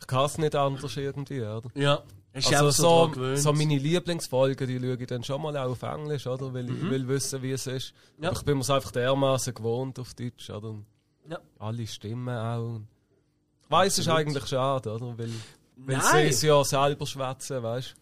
ich 0.00 0.06
kann 0.06 0.24
es 0.26 0.38
nicht 0.38 0.54
anders 0.54 0.96
irgendwie, 0.96 1.40
oder? 1.42 1.68
Ja. 1.74 2.02
Du 2.32 2.48
Also 2.50 2.70
so, 2.70 3.08
gewöhnt? 3.08 3.38
so 3.38 3.52
meine 3.54 3.78
Lieblingsfolgen, 3.78 4.66
die 4.68 4.78
schaue 4.78 4.96
ich 5.00 5.06
dann 5.06 5.24
schon 5.24 5.40
mal 5.40 5.56
auch 5.56 5.70
auf 5.70 5.82
Englisch, 5.82 6.26
oder? 6.26 6.52
Weil 6.52 6.68
ich 6.68 6.82
will 6.82 7.08
wissen, 7.08 7.40
wie 7.40 7.52
es 7.52 7.66
ist. 7.66 7.94
Mhm. 8.18 8.24
Ja. 8.24 8.30
Aber 8.30 8.38
ich 8.38 8.44
bin 8.44 8.54
mir 8.56 8.60
es 8.60 8.68
einfach 8.70 8.90
dermaßen 8.90 9.54
gewohnt 9.54 9.98
auf 9.98 10.12
Deutsch, 10.12 10.50
oder? 10.50 10.68
Und 10.68 10.84
Ja. 11.30 11.38
Alle 11.58 11.86
Stimmen 11.86 12.36
auch. 12.36 12.80
Ich 13.64 13.70
weiss, 13.70 13.94
es 13.94 13.98
ist 14.00 14.08
eigentlich 14.08 14.46
schade, 14.46 14.92
oder? 14.92 15.16
Weil, 15.18 15.30
weil 15.76 16.02
sie 16.02 16.18
es 16.28 16.42
ja 16.42 16.62
selber 16.62 17.06
schwätzen, 17.06 17.62
weißt 17.62 17.94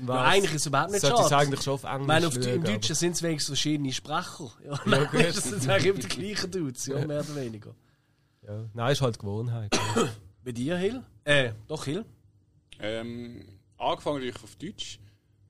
du? 0.00 0.12
Ja, 0.12 0.22
eigentlich 0.24 0.54
ist 0.54 0.62
es 0.62 0.66
überhaupt 0.66 0.92
nicht 0.92 1.06
schade. 1.06 1.36
eigentlich 1.36 1.62
schon 1.62 1.74
auf 1.74 1.84
Englisch 1.84 2.00
Ich 2.02 2.06
meine, 2.06 2.26
auf, 2.28 2.34
schauen, 2.34 2.44
Im 2.54 2.64
Deutschen 2.64 2.94
sind 2.94 3.12
es 3.12 3.22
wenigstens 3.22 3.48
verschiedene 3.48 3.92
Sprecher. 3.92 4.50
Ja, 4.64 4.80
ja 4.86 5.04
gut. 5.04 5.20
das 5.24 5.36
sind 5.44 5.68
eigentlich 5.68 5.86
immer 5.86 5.98
die 6.00 6.08
gleichen 6.08 6.50
Dudes, 6.50 6.86
ja, 6.86 7.06
mehr 7.06 7.20
oder 7.20 7.34
weniger. 7.36 7.74
Ja. 8.46 8.64
Nein, 8.74 8.92
ist 8.92 9.00
halt 9.02 9.18
Gewohnheit. 9.18 9.78
Bei 10.46 10.52
dir, 10.52 10.76
Hill? 10.76 11.02
Äh, 11.24 11.54
doch, 11.66 11.86
Hill? 11.86 12.04
Ähm, 12.78 13.44
angefangen 13.78 14.18
natürlich 14.18 14.44
auf 14.44 14.54
Deutsch, 14.54 15.00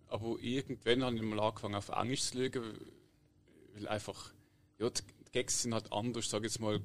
aber 0.08 0.38
irgendwann 0.40 1.04
habe 1.04 1.16
ich 1.16 1.20
mal 1.20 1.38
angefangen 1.38 1.74
auf 1.74 1.90
Englisch 1.90 2.22
zu 2.22 2.38
schauen, 2.50 2.78
weil 3.74 3.88
einfach, 3.88 4.32
ja, 4.78 4.88
die 4.88 5.02
Gags 5.32 5.60
sind 5.64 5.74
halt 5.74 5.92
anders, 5.92 6.30
sag 6.30 6.38
ich 6.38 6.44
jetzt 6.52 6.60
mal. 6.60 6.80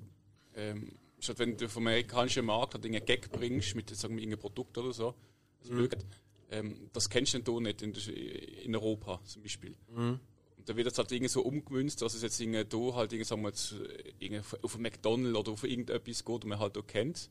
Ähm, 0.55 0.91
statt 1.19 1.39
wenn 1.39 1.55
du 1.55 1.69
vom 1.69 1.87
amerikanischen 1.87 2.43
Markt 2.43 2.73
halt 2.73 2.83
einen 2.85 3.05
Gag 3.05 3.31
bringst 3.31 3.75
mit 3.77 3.89
sagen 3.95 4.15
wir, 4.15 4.23
irgendeinem 4.23 4.41
Produkt 4.41 4.77
oder 4.77 4.91
so, 4.91 5.15
also 5.61 5.71
blöd, 5.71 5.95
ähm, 6.49 6.89
das 6.91 7.09
kennst 7.09 7.33
du 7.33 7.39
dann 7.39 7.53
hier 7.53 7.61
nicht 7.61 7.81
in, 7.81 7.93
in 8.65 8.75
Europa 8.75 9.21
zum 9.23 9.41
Beispiel. 9.41 9.73
Und 10.57 10.67
da 10.67 10.75
wird 10.75 10.87
es 10.87 10.97
halt 10.97 11.09
irgendwie 11.13 11.29
so 11.29 11.43
umgemünzt, 11.43 12.01
dass 12.01 12.13
es 12.13 12.23
jetzt 12.23 12.41
irgendwie 12.41 12.65
hier 12.69 12.93
halt 12.93 13.13
irgendwie, 13.13 13.23
sagen 13.23 13.41
wir 13.43 13.47
jetzt, 13.51 13.73
irgendwie 14.19 14.41
auf- 14.63 14.77
McDonald's 14.77 15.39
oder 15.39 15.51
auf 15.53 15.63
irgendetwas 15.63 16.25
geht, 16.25 16.43
das 16.43 16.49
man 16.49 16.59
halt 16.59 16.77
auch 16.77 16.85
kennt. 16.85 17.29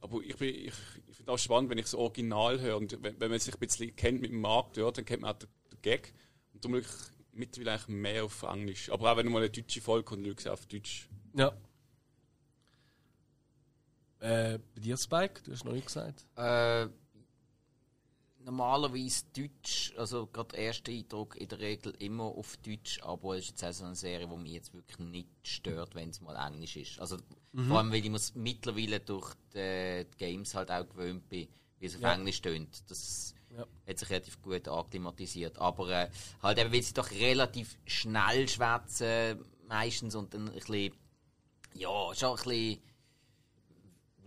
Aber 0.00 0.20
ich, 0.22 0.36
bin- 0.36 0.54
ich, 0.54 0.72
ich 1.08 1.16
finde 1.16 1.32
auch 1.32 1.38
spannend, 1.38 1.70
wenn 1.70 1.78
ich 1.78 1.84
das 1.86 1.94
Original 1.94 2.60
höre 2.60 2.76
und 2.76 3.02
wenn, 3.02 3.18
wenn 3.20 3.30
man 3.30 3.38
sich 3.40 3.54
ein 3.54 3.60
bisschen 3.60 3.94
kennt 3.96 4.20
mit 4.20 4.30
dem 4.30 4.40
Markt, 4.40 4.76
ja, 4.76 4.90
dann 4.90 5.04
kennt 5.04 5.22
man 5.22 5.34
auch 5.34 5.38
den, 5.38 5.48
den 5.72 5.80
Gag. 5.82 6.12
Und 6.52 6.64
darum 6.64 6.78
ich 6.78 6.86
mittlerweile 7.32 7.72
eigentlich 7.72 7.88
mehr 7.88 8.24
auf 8.24 8.42
Englisch. 8.42 8.90
Aber 8.90 9.12
auch 9.12 9.16
wenn 9.16 9.30
mal 9.30 9.38
eine 9.38 9.50
deutsche 9.50 9.80
Folge 9.80 10.04
ich 10.04 10.40
sie 10.40 10.50
auf 10.52 10.66
Deutsch. 10.66 11.08
Ja. 11.34 11.52
Äh, 14.20 14.58
bei 14.74 14.80
dir, 14.80 14.96
Spike? 14.96 15.42
Du 15.44 15.52
hast 15.52 15.64
noch 15.64 15.72
nicht 15.72 15.86
gesagt. 15.86 16.24
Äh, 16.36 16.88
normalerweise 18.44 19.24
Deutsch, 19.36 19.92
also 19.96 20.26
gerade 20.26 20.48
der 20.56 20.58
erste 20.66 20.90
Eindruck 20.92 21.36
in 21.36 21.48
der 21.48 21.58
Regel 21.58 21.92
immer 21.98 22.24
auf 22.24 22.56
Deutsch, 22.58 23.00
aber 23.02 23.36
es 23.36 23.44
ist 23.44 23.50
jetzt 23.50 23.64
auch 23.64 23.72
so 23.72 23.84
eine 23.84 23.94
Serie, 23.96 24.28
die 24.28 24.36
mich 24.36 24.52
jetzt 24.52 24.74
wirklich 24.74 24.98
nicht 24.98 25.28
stört, 25.42 25.94
wenn 25.94 26.10
es 26.10 26.20
mal 26.20 26.36
Englisch 26.46 26.76
ist. 26.76 27.00
Also 27.00 27.16
vor 27.68 27.78
allem, 27.78 27.90
weil 27.92 28.04
ich 28.04 28.10
muss 28.10 28.34
mittlerweile 28.34 29.00
durch 29.00 29.32
die, 29.54 30.04
die 30.12 30.16
Games 30.18 30.54
halt 30.54 30.70
auch 30.70 30.88
gewöhnt 30.88 31.28
bin, 31.28 31.48
wie 31.78 31.86
es 31.86 31.94
auf 31.96 32.02
Ja. 32.02 32.14
Englisch 32.14 32.40
tönt. 32.42 32.82
Das 32.90 33.34
Ja. 33.56 33.64
hat 33.86 33.98
sich 33.98 34.10
relativ 34.10 34.42
gut 34.42 34.66
akklimatisiert. 34.68 35.58
Aber 35.58 35.88
äh, 35.90 36.10
halt 36.42 36.58
eben, 36.58 36.72
weil 36.72 36.82
sie 36.82 36.94
doch 36.94 37.10
relativ 37.12 37.78
schnell 37.86 38.48
schwätzen 38.48 39.44
meistens 39.68 40.14
und 40.14 40.34
dann 40.34 40.48
ein 40.48 40.54
bisschen, 40.54 40.92
ja, 41.74 42.14
schon 42.14 42.30
ein 42.30 42.36
bisschen 42.44 42.80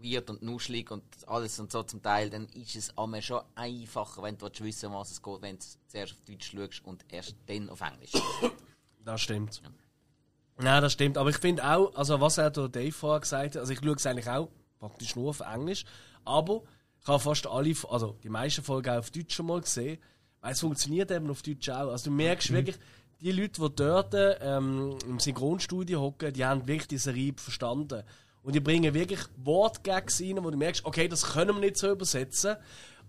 weird 0.01 0.29
und 0.29 0.41
nuschelig 0.41 0.91
und 0.91 1.03
alles 1.27 1.59
und 1.59 1.71
so 1.71 1.83
zum 1.83 2.01
Teil, 2.01 2.29
dann 2.29 2.47
ist 2.49 2.75
es 2.75 2.97
einmal 2.97 3.21
schon 3.21 3.41
einfacher, 3.55 4.23
wenn 4.23 4.37
du 4.37 4.45
willst 4.45 4.63
wissen 4.63 4.91
was 4.91 5.11
es 5.11 5.21
geht, 5.21 5.41
wenn 5.41 5.57
du 5.57 5.65
zuerst 5.87 6.13
auf 6.13 6.21
Deutsch 6.25 6.51
schaust 6.51 6.85
und 6.85 7.05
erst 7.09 7.35
dann 7.45 7.69
auf 7.69 7.81
Englisch. 7.81 8.11
Das 9.05 9.21
stimmt. 9.21 9.61
Ja, 10.61 10.81
das 10.81 10.91
stimmt. 10.91 11.17
Aber 11.17 11.29
ich 11.29 11.37
finde 11.37 11.63
auch, 11.63 11.95
also 11.95 12.19
was 12.19 12.37
er 12.37 12.49
der 12.49 12.67
Dave 12.67 12.91
vorher 12.91 13.21
gesagt 13.21 13.55
hat, 13.55 13.61
also 13.61 13.71
ich 13.71 13.79
schaue 13.79 13.95
es 13.95 14.05
eigentlich 14.05 14.27
auch 14.27 14.49
praktisch 14.79 15.15
nur 15.15 15.29
auf 15.29 15.39
Englisch, 15.39 15.85
aber 16.25 16.63
ich 16.99 17.07
habe 17.07 17.19
fast 17.19 17.47
alle, 17.47 17.73
also 17.89 18.17
die 18.21 18.27
meisten 18.27 18.63
Folgen 18.63 18.89
auch 18.89 18.97
auf 18.97 19.11
Deutsch 19.11 19.33
schon 19.33 19.45
mal 19.45 19.61
gesehen, 19.61 19.97
weil 20.41 20.51
es 20.51 20.59
funktioniert 20.59 21.09
eben 21.11 21.29
auf 21.29 21.41
Deutsch 21.41 21.69
auch. 21.69 21.89
Also 21.89 22.09
du 22.09 22.15
merkst 22.17 22.51
wirklich, 22.51 22.77
die 23.21 23.31
Leute, 23.31 23.61
die 23.61 23.75
dort 23.75 24.13
ähm, 24.13 24.97
im 25.05 25.19
Synchronstudio 25.19 26.01
hocken, 26.01 26.33
die 26.33 26.45
haben 26.45 26.67
wirklich 26.67 26.87
die 26.87 26.97
Serie 26.97 27.33
verstanden. 27.35 28.03
Und 28.47 28.53
die 28.53 28.61
bringen 28.61 28.93
wirklich 28.93 29.19
Wortgags 29.43 30.21
rein, 30.21 30.41
wo 30.41 30.49
du 30.49 30.55
merkst, 30.55 30.85
okay, 30.85 31.09
das 31.09 31.33
können 31.33 31.55
wir 31.55 31.59
nicht 31.59 31.75
so 31.75 31.91
übersetzen. 31.91 32.55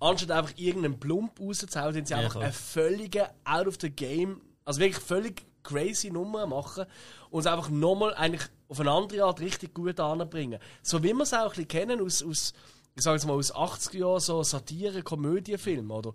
Anstatt 0.00 0.32
einfach 0.32 0.52
irgendeinen 0.56 0.98
Plump 0.98 1.38
rauszuhauen, 1.38 1.94
sind 1.94 2.08
sie 2.08 2.14
Ja, 2.14 2.18
einfach 2.18 2.32
klar. 2.32 2.44
eine 2.44 2.52
völlige 2.52 3.28
out 3.44 3.68
of 3.68 3.76
the 3.80 3.88
game, 3.88 4.40
also 4.64 4.80
wirklich 4.80 5.00
völlig 5.00 5.44
crazy 5.62 6.10
Nummer 6.10 6.44
machen 6.48 6.86
und 7.30 7.38
es 7.38 7.46
einfach 7.46 7.68
nochmal 7.68 8.14
eigentlich 8.16 8.42
auf 8.68 8.80
eine 8.80 8.90
andere 8.90 9.22
Art 9.22 9.38
richtig 9.38 9.74
gut 9.74 10.00
anbringen. 10.00 10.58
So 10.82 11.04
wie 11.04 11.12
wir 11.12 11.22
es 11.22 11.32
auch 11.32 11.42
ein 11.44 11.48
bisschen 11.50 11.68
kennen 11.68 12.00
aus, 12.00 12.20
aus 12.24 12.52
ich 12.96 13.04
sage 13.04 13.14
jetzt 13.18 13.26
mal 13.26 13.34
aus 13.34 13.54
80er 13.54 13.96
Jahren, 13.96 14.20
so 14.20 14.42
Satire, 14.42 15.04
Komödienfilme 15.04 15.94
oder 15.94 16.14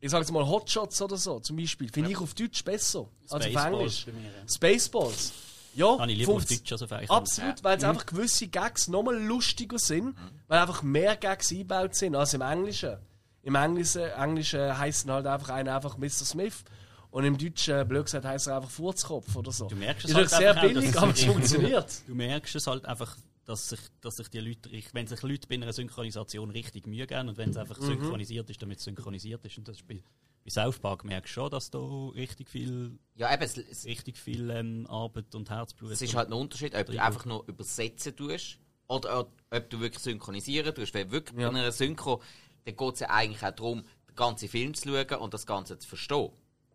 ich 0.00 0.10
sage 0.10 0.22
jetzt 0.22 0.32
mal 0.32 0.44
Hotshots 0.44 1.00
oder 1.02 1.16
so 1.16 1.38
zum 1.38 1.56
Beispiel, 1.56 1.88
finde 1.88 2.10
ich 2.10 2.18
auf 2.18 2.34
Deutsch 2.34 2.64
besser 2.64 3.06
als 3.28 3.32
auf 3.32 3.42
Spaceballs 3.44 3.66
Englisch. 3.74 4.06
ja. 4.06 4.48
Spaceballs. 4.52 5.32
Ja, 5.76 5.98
Habe 5.98 6.10
ich 6.10 6.18
lieber 6.18 6.32
auf 6.32 6.46
Deutsch 6.46 6.72
als 6.72 6.82
auf 6.82 6.90
Englisch. 6.90 7.10
Absolut, 7.10 7.62
weil 7.62 7.76
es 7.76 7.84
einfach 7.84 8.06
gewisse 8.06 8.48
Gags 8.48 8.88
nochmal 8.88 9.22
lustiger 9.22 9.78
sind, 9.78 10.16
weil 10.48 10.60
einfach 10.60 10.82
mehr 10.82 11.16
Gags 11.16 11.50
eingebaut 11.52 11.94
sind 11.94 12.16
als 12.16 12.32
im 12.34 12.40
Englischen. 12.40 12.96
Im 13.42 13.54
Englischen, 13.54 14.02
Englischen 14.02 14.78
heisst 14.78 15.08
halt 15.08 15.26
einfach 15.26 15.50
einer 15.50 15.76
einfach 15.76 15.98
Mr. 15.98 16.08
Smith 16.08 16.64
und 17.10 17.24
im 17.24 17.38
Deutschen, 17.38 17.86
blöd 17.86 18.06
gesagt, 18.06 18.24
heisst 18.24 18.46
er 18.46 18.56
einfach 18.56 18.70
Furzkopf 18.70 19.36
oder 19.36 19.52
so. 19.52 19.66
Du 19.68 19.76
merkst 19.76 20.04
es 20.06 20.10
ist 20.10 20.16
halt 20.16 20.30
sehr 20.30 20.50
einfach 20.50 20.62
auch, 20.62 20.68
billig, 20.68 20.90
es 20.90 20.96
aber 20.96 21.12
es 21.12 21.24
funktioniert. 21.24 21.92
Du 22.06 22.14
merkst 22.14 22.56
es 22.56 22.66
halt 22.66 22.86
einfach, 22.86 23.16
dass 23.46 23.68
sich, 23.70 23.80
dass 24.00 24.16
sich 24.16 24.28
die 24.28 24.40
Leute, 24.40 24.70
wenn 24.92 25.06
sich 25.06 25.22
Leute 25.22 25.48
bei 25.48 25.54
einer 25.54 25.72
Synchronisation 25.72 26.50
richtig 26.50 26.86
Mühe 26.86 27.06
geben 27.06 27.28
und 27.28 27.38
wenn 27.38 27.50
es 27.50 27.56
einfach 27.56 27.80
synchronisiert 27.80 28.50
ist, 28.50 28.60
damit 28.60 28.78
es 28.78 28.84
synchronisiert 28.84 29.44
ist. 29.46 29.56
Und 29.56 29.68
das 29.68 29.76
ist 29.76 29.86
bei, 29.86 30.02
bei 30.44 30.50
South 30.50 30.78
Park 30.80 31.04
merkst 31.04 31.30
du 31.30 31.34
schon, 31.34 31.50
dass 31.50 31.70
da 31.70 31.78
richtig 32.14 32.50
viel, 32.50 32.98
Ja, 33.14 33.32
eben, 33.32 33.42
es, 33.44 33.56
es, 33.56 33.84
richtig 33.84 34.18
viel 34.18 34.50
ähm, 34.50 34.86
Arbeit 34.88 35.34
und 35.34 35.48
Herzblut 35.48 35.92
es 35.92 36.02
ist 36.02 36.14
halt 36.14 36.28
ein 36.28 36.32
Unterschied, 36.34 36.74
ob 36.74 36.86
du 36.86 37.00
einfach 37.02 37.24
nur 37.24 37.46
übersetzen 37.48 38.14
tust 38.16 38.58
oder 38.88 39.20
ob, 39.20 39.32
ob 39.50 39.70
du 39.70 39.80
wirklich 39.80 40.02
synchronisieren 40.02 40.74
tust. 40.74 40.92
Weil 40.94 41.10
wirklich 41.12 41.38
Ja. 41.40 41.48
bei 41.50 41.58
einer 41.58 41.72
Synchro, 41.72 42.20
dann 42.64 42.76
geht 42.76 42.94
es 42.94 43.00
ja 43.00 43.10
eigentlich 43.10 43.44
auch 43.44 43.52
darum, 43.54 43.84
den 44.08 44.16
ganzen 44.16 44.48
Film 44.48 44.74
zu 44.74 44.88
schauen 44.88 45.20
und 45.20 45.34
das 45.34 45.46
Ganze 45.46 45.78
zu 45.78 45.88
verstehen. 45.88 46.30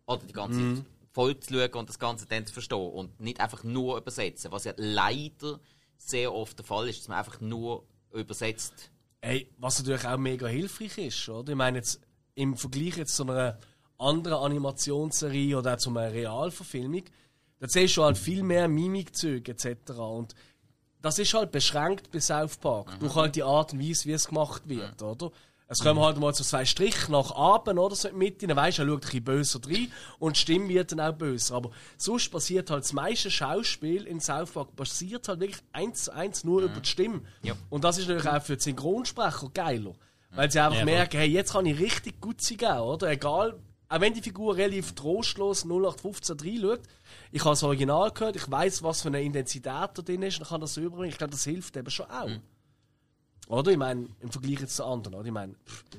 Oder 0.06 0.24
die 0.26 0.32
ganze 0.32 0.58
Mhm. 0.60 0.86
Folge 1.12 1.40
zu 1.40 1.52
schauen 1.54 1.70
und 1.74 1.88
das 1.90 1.98
Ganze 1.98 2.24
dann 2.26 2.46
zu 2.46 2.54
verstehen. 2.54 2.78
Und 2.90 3.20
nicht 3.20 3.40
einfach 3.40 3.62
nur 3.62 3.98
übersetzen. 3.98 4.50
Was 4.52 4.64
ja 4.64 4.72
leider 4.78 5.60
sehr 6.08 6.32
oft 6.32 6.58
der 6.58 6.64
Fall 6.64 6.88
ist, 6.88 7.00
dass 7.00 7.08
man 7.08 7.18
einfach 7.18 7.40
nur 7.40 7.84
übersetzt. 8.12 8.90
Ey, 9.20 9.48
was 9.58 9.78
natürlich 9.78 10.06
auch 10.06 10.18
mega 10.18 10.46
hilfreich 10.46 10.98
ist, 10.98 11.28
oder? 11.28 11.52
Ich 11.52 11.56
meine 11.56 11.78
jetzt 11.78 12.00
im 12.34 12.56
Vergleich 12.56 12.96
jetzt 12.96 13.14
zu 13.14 13.22
einer 13.24 13.58
anderen 13.98 14.38
Animationsserie 14.38 15.56
oder 15.56 15.74
auch 15.74 15.78
zu 15.78 15.90
einer 15.90 16.12
Realverfilmung, 16.12 17.04
da 17.60 17.68
siehst 17.68 17.96
du 17.96 18.02
halt 18.02 18.18
viel 18.18 18.42
mehr 18.42 18.66
Mimikzüge 18.66 19.52
etc. 19.52 19.92
Und 19.92 20.34
das 21.00 21.18
ist 21.18 21.34
halt 21.34 21.52
beschränkt 21.52 22.10
bei 22.10 22.20
South 22.20 22.56
Park 22.56 22.98
durch 22.98 23.14
halt 23.14 23.36
die 23.36 23.44
Art 23.44 23.72
und 23.72 23.80
Weise, 23.80 24.06
wie 24.06 24.12
es 24.12 24.26
gemacht 24.26 24.68
wird, 24.68 25.00
oder? 25.02 25.30
Es 25.72 25.80
kommen 25.80 26.00
halt 26.00 26.18
mal 26.18 26.34
so 26.34 26.44
zwei 26.44 26.64
Striche 26.64 27.10
nach 27.10 27.34
Abend 27.34 27.78
oder 27.78 27.94
so 27.94 28.08
in 28.08 28.14
die 28.14 28.18
Mitte, 28.18 28.46
dann 28.46 28.56
weisst 28.56 28.78
du, 28.78 28.82
er 28.82 28.88
schaut 28.88 28.96
ein 28.96 29.00
bisschen 29.00 29.24
böser 29.24 29.60
rein 29.66 29.92
und 30.18 30.36
die 30.36 30.40
Stimme 30.40 30.68
wird 30.68 30.92
dann 30.92 31.00
auch 31.00 31.12
böser. 31.12 31.54
Aber 31.56 31.70
sonst 31.96 32.30
passiert 32.30 32.70
halt 32.70 32.84
das 32.84 32.92
meiste 32.92 33.30
Schauspiel 33.30 34.06
in 34.06 34.20
South 34.20 34.50
Park 34.52 34.76
passiert 34.76 35.26
halt 35.28 35.40
wirklich 35.40 35.62
eins 35.72 36.04
zu 36.04 36.14
eins 36.14 36.44
nur 36.44 36.62
über 36.62 36.78
die 36.78 36.88
Stimme. 36.88 37.22
Ja. 37.42 37.54
Und 37.70 37.84
das 37.84 37.98
ist 37.98 38.08
natürlich 38.08 38.30
auch 38.30 38.42
für 38.42 38.56
die 38.56 38.62
Synchronsprecher 38.62 39.50
geiler. 39.54 39.94
Weil 40.34 40.50
sie 40.50 40.60
einfach 40.60 40.78
Ja, 40.78 40.84
merken, 40.84 41.18
hey, 41.18 41.28
jetzt 41.28 41.52
kann 41.52 41.66
ich 41.66 41.78
richtig 41.78 42.20
gut 42.20 42.40
sein, 42.40 42.78
oder? 42.78 43.10
Egal, 43.10 43.58
auch 43.88 44.00
wenn 44.00 44.14
die 44.14 44.22
Figur 44.22 44.56
relativ 44.56 44.92
trostlos 44.94 45.64
0815 45.64 46.36
reinschaut, 46.40 46.80
ich 47.30 47.40
habe 47.40 47.50
das 47.50 47.62
Original 47.62 48.10
gehört, 48.10 48.36
ich 48.36 48.50
weiß, 48.50 48.82
was 48.82 49.02
für 49.02 49.08
eine 49.08 49.22
Intensität 49.22 49.66
da 49.66 49.86
drin 49.88 50.22
ist 50.22 50.38
und 50.38 50.48
kann 50.48 50.62
das 50.62 50.74
so 50.74 50.80
überbringen. 50.80 51.10
Ich 51.10 51.18
glaube, 51.18 51.32
das 51.32 51.44
hilft 51.44 51.76
eben 51.76 51.90
schon 51.90 52.06
auch. 52.06 52.30
Oder? 53.52 53.70
Ich 53.70 53.76
meine, 53.76 54.08
im 54.20 54.30
Vergleich 54.30 54.60
jetzt 54.60 54.76
zu 54.76 54.84
anderen, 54.84 55.14
oder? 55.14 55.26
Ich 55.26 55.32
meine, 55.32 55.54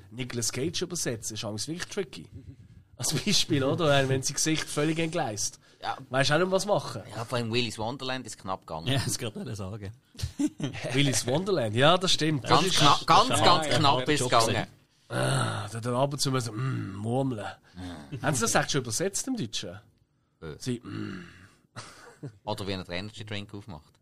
Nicolas 0.10 0.52
Cage 0.52 0.82
übersetzen 0.82 1.36
ist 1.36 1.46
eigentlich 1.46 1.68
wirklich 1.68 1.88
tricky. 1.88 2.26
Als 2.98 3.14
Beispiel, 3.14 3.64
oder? 3.64 4.10
Wenn 4.10 4.24
sein 4.24 4.34
Gesicht 4.34 4.64
völlig 4.64 4.98
entgleist. 4.98 5.60
Ja, 5.80 5.98
Weißt 6.10 6.30
du 6.32 6.34
auch 6.36 6.40
nicht, 6.40 6.52
was 6.52 6.66
machen? 6.66 7.04
ja 7.16 7.26
vor 7.26 7.38
allem 7.38 7.52
Willy's 7.52 7.78
Wonderland 7.78 8.26
ist 8.26 8.40
knapp 8.40 8.62
gegangen. 8.62 8.88
Ja, 8.88 9.02
das 9.04 9.18
gerade 9.20 9.36
wollte 9.36 9.56
sagen. 9.56 9.92
Willy's 10.94 11.28
Wonderland, 11.28 11.76
ja, 11.76 11.96
das 11.98 12.14
stimmt. 12.14 12.44
Das 12.46 12.50
Ganz, 12.52 12.66
ist, 12.66 12.78
knapp, 12.78 13.06
ganz, 13.06 13.30
ganz 13.30 13.68
ja, 13.68 13.78
knapp 13.78 14.10
ist 14.10 14.22
es 14.22 14.30
gegangen. 14.30 14.68
da 15.10 15.68
dann 15.70 15.96
ab 15.96 16.14
und 16.14 16.20
zu 16.20 16.40
so, 16.40 16.52
mm, 16.52 16.96
murmeln. 16.96 17.46
Haben 18.22 18.36
sie 18.36 18.42
das 18.42 18.56
echt 18.56 18.72
schon 18.72 18.82
übersetzt 18.82 19.28
im 19.28 19.36
Deutschen? 19.38 19.80
Sie, 20.58 20.80
mm, 20.80 21.26
Oder 22.46 22.68
wie 22.68 22.72
er 22.72 22.84
den 22.84 22.94
Energy 22.94 23.26
Drink 23.26 23.54
aufmacht. 23.54 23.93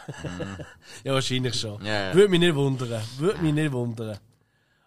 ja, 1.04 1.12
wahrscheinlich 1.14 1.58
schon. 1.58 1.84
Ja, 1.84 2.08
ja. 2.08 2.14
Würde 2.14 2.28
mich 2.28 2.40
nicht 2.40 2.54
wundern. 2.54 3.02
Würde 3.18 3.42
mich 3.42 3.54
nicht 3.54 3.72
wundern. 3.72 4.18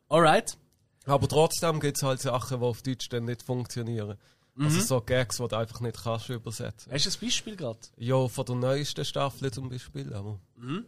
Alright. 0.09 0.57
Aber 1.05 1.27
trotzdem 1.27 1.79
gibt 1.79 1.97
es 1.97 2.03
halt 2.03 2.19
Sachen, 2.21 2.59
die 2.59 2.65
auf 2.65 2.81
Deutsch 2.81 3.09
dann 3.09 3.25
nicht 3.25 3.43
funktionieren. 3.43 4.17
Also 4.57 4.79
so 4.79 5.01
Gags, 5.01 5.37
die 5.37 5.47
du 5.47 5.57
einfach 5.57 5.81
nicht 5.81 6.01
kannst 6.01 6.29
übersetzen. 6.29 6.91
Hast 6.91 7.05
du 7.05 7.09
ein 7.09 7.25
Beispiel 7.25 7.55
gerade? 7.57 7.79
Ja, 7.97 8.27
von 8.27 8.45
der 8.45 8.55
neuesten 8.55 9.03
Staffel 9.03 9.51
zum 9.51 9.69
Beispiel, 9.69 10.13
aber... 10.13 10.39
Mhm. 10.55 10.85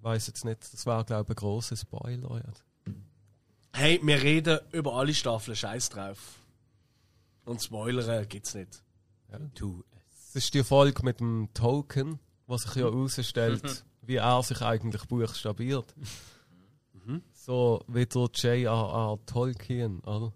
Weiß 0.00 0.26
jetzt 0.26 0.44
nicht, 0.44 0.72
das 0.72 0.84
war 0.86 1.04
glaube 1.04 1.24
ich 1.24 1.30
ein 1.30 1.36
grosser 1.36 1.76
Spoiler. 1.76 2.36
Ja. 2.36 2.92
Hey, 3.72 4.00
wir 4.02 4.22
reden 4.22 4.58
über 4.72 4.94
alle 4.94 5.14
Staffeln, 5.14 5.56
scheiß 5.56 5.90
drauf. 5.90 6.18
Und 7.44 7.62
Spoiler 7.62 8.24
gibt's 8.26 8.54
nicht. 8.54 8.82
Du. 9.54 9.84
Das 10.10 10.44
ist 10.44 10.54
die 10.54 10.64
Folge 10.64 11.02
mit 11.04 11.20
dem 11.20 11.48
Token, 11.54 12.18
was 12.46 12.62
sich 12.62 12.74
ja 12.76 12.84
herausstellt, 12.84 13.84
wie 14.02 14.16
er 14.16 14.42
sich 14.42 14.62
eigentlich 14.62 15.04
buchstabiert. 15.06 15.94
So 17.32 17.84
wie 17.86 18.06
der 18.06 18.28
J.R.R. 18.34 19.18
Tolkien, 19.26 20.00
oder? 20.00 20.32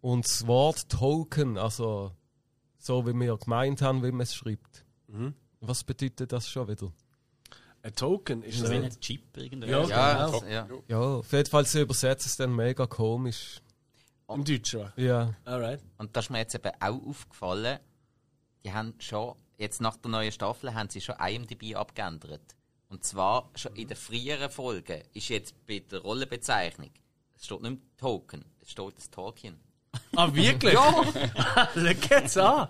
Und 0.00 0.24
das 0.26 0.46
Wort 0.46 0.88
Token, 0.90 1.56
also 1.56 2.12
so 2.78 3.06
wie 3.06 3.14
wir 3.14 3.36
gemeint 3.38 3.80
haben, 3.82 4.02
wie 4.02 4.12
man 4.12 4.20
es 4.20 4.34
schreibt. 4.34 4.84
Was 5.60 5.84
bedeutet 5.84 6.32
das 6.32 6.48
schon 6.48 6.68
wieder? 6.68 6.92
Ein 7.82 7.94
Token 7.94 8.42
ist 8.42 8.56
Ist 8.56 8.64
das 8.64 8.70
wie 8.70 8.76
ein 8.76 9.00
Chip 9.00 9.36
irgendwie? 9.36 9.70
Ja. 9.70 9.84
Ja, 9.86 10.26
genau. 10.26 10.44
ja. 10.44 10.68
Ja, 10.88 11.00
auf 11.00 11.32
jeden 11.32 11.48
Fall 11.48 11.64
sie 11.66 11.82
übersetzt 11.82 12.26
es 12.26 12.36
dann 12.36 12.54
mega 12.54 12.86
komisch. 12.86 13.62
Im 14.28 14.44
Deutschen. 14.44 14.92
Ja. 14.96 15.34
Alright. 15.44 15.80
Und 15.96 16.16
das 16.16 16.24
ist 16.26 16.30
mir 16.30 16.38
jetzt 16.38 16.54
eben 16.56 16.72
auch 16.80 17.06
aufgefallen. 17.06 17.78
Die 18.64 18.72
haben 18.72 18.94
schon, 18.98 19.36
jetzt 19.58 19.80
nach 19.80 19.96
der 19.96 20.10
neuen 20.10 20.32
Staffel, 20.32 20.74
haben 20.74 20.90
sie 20.90 21.00
schon 21.00 21.16
IMDb 21.16 21.74
abgeändert. 21.76 22.54
Und 22.88 23.04
zwar 23.04 23.50
schon 23.54 23.74
in 23.74 23.88
den 23.88 23.96
früheren 23.96 24.50
Folgen 24.50 25.02
ist 25.12 25.28
jetzt 25.28 25.54
bei 25.66 25.80
der 25.80 26.00
Rollenbezeichnung, 26.00 26.90
es 27.36 27.44
steht 27.46 27.60
nicht 27.62 27.70
mehr 27.72 27.80
Token, 27.98 28.44
es 28.62 28.70
steht 28.70 28.96
das 28.96 29.10
Tolkien. 29.10 29.58
Ah, 30.14 30.32
wirklich? 30.32 30.74
Ja! 30.74 31.02
Schau 31.74 31.80
jetzt 31.80 32.38
an. 32.38 32.68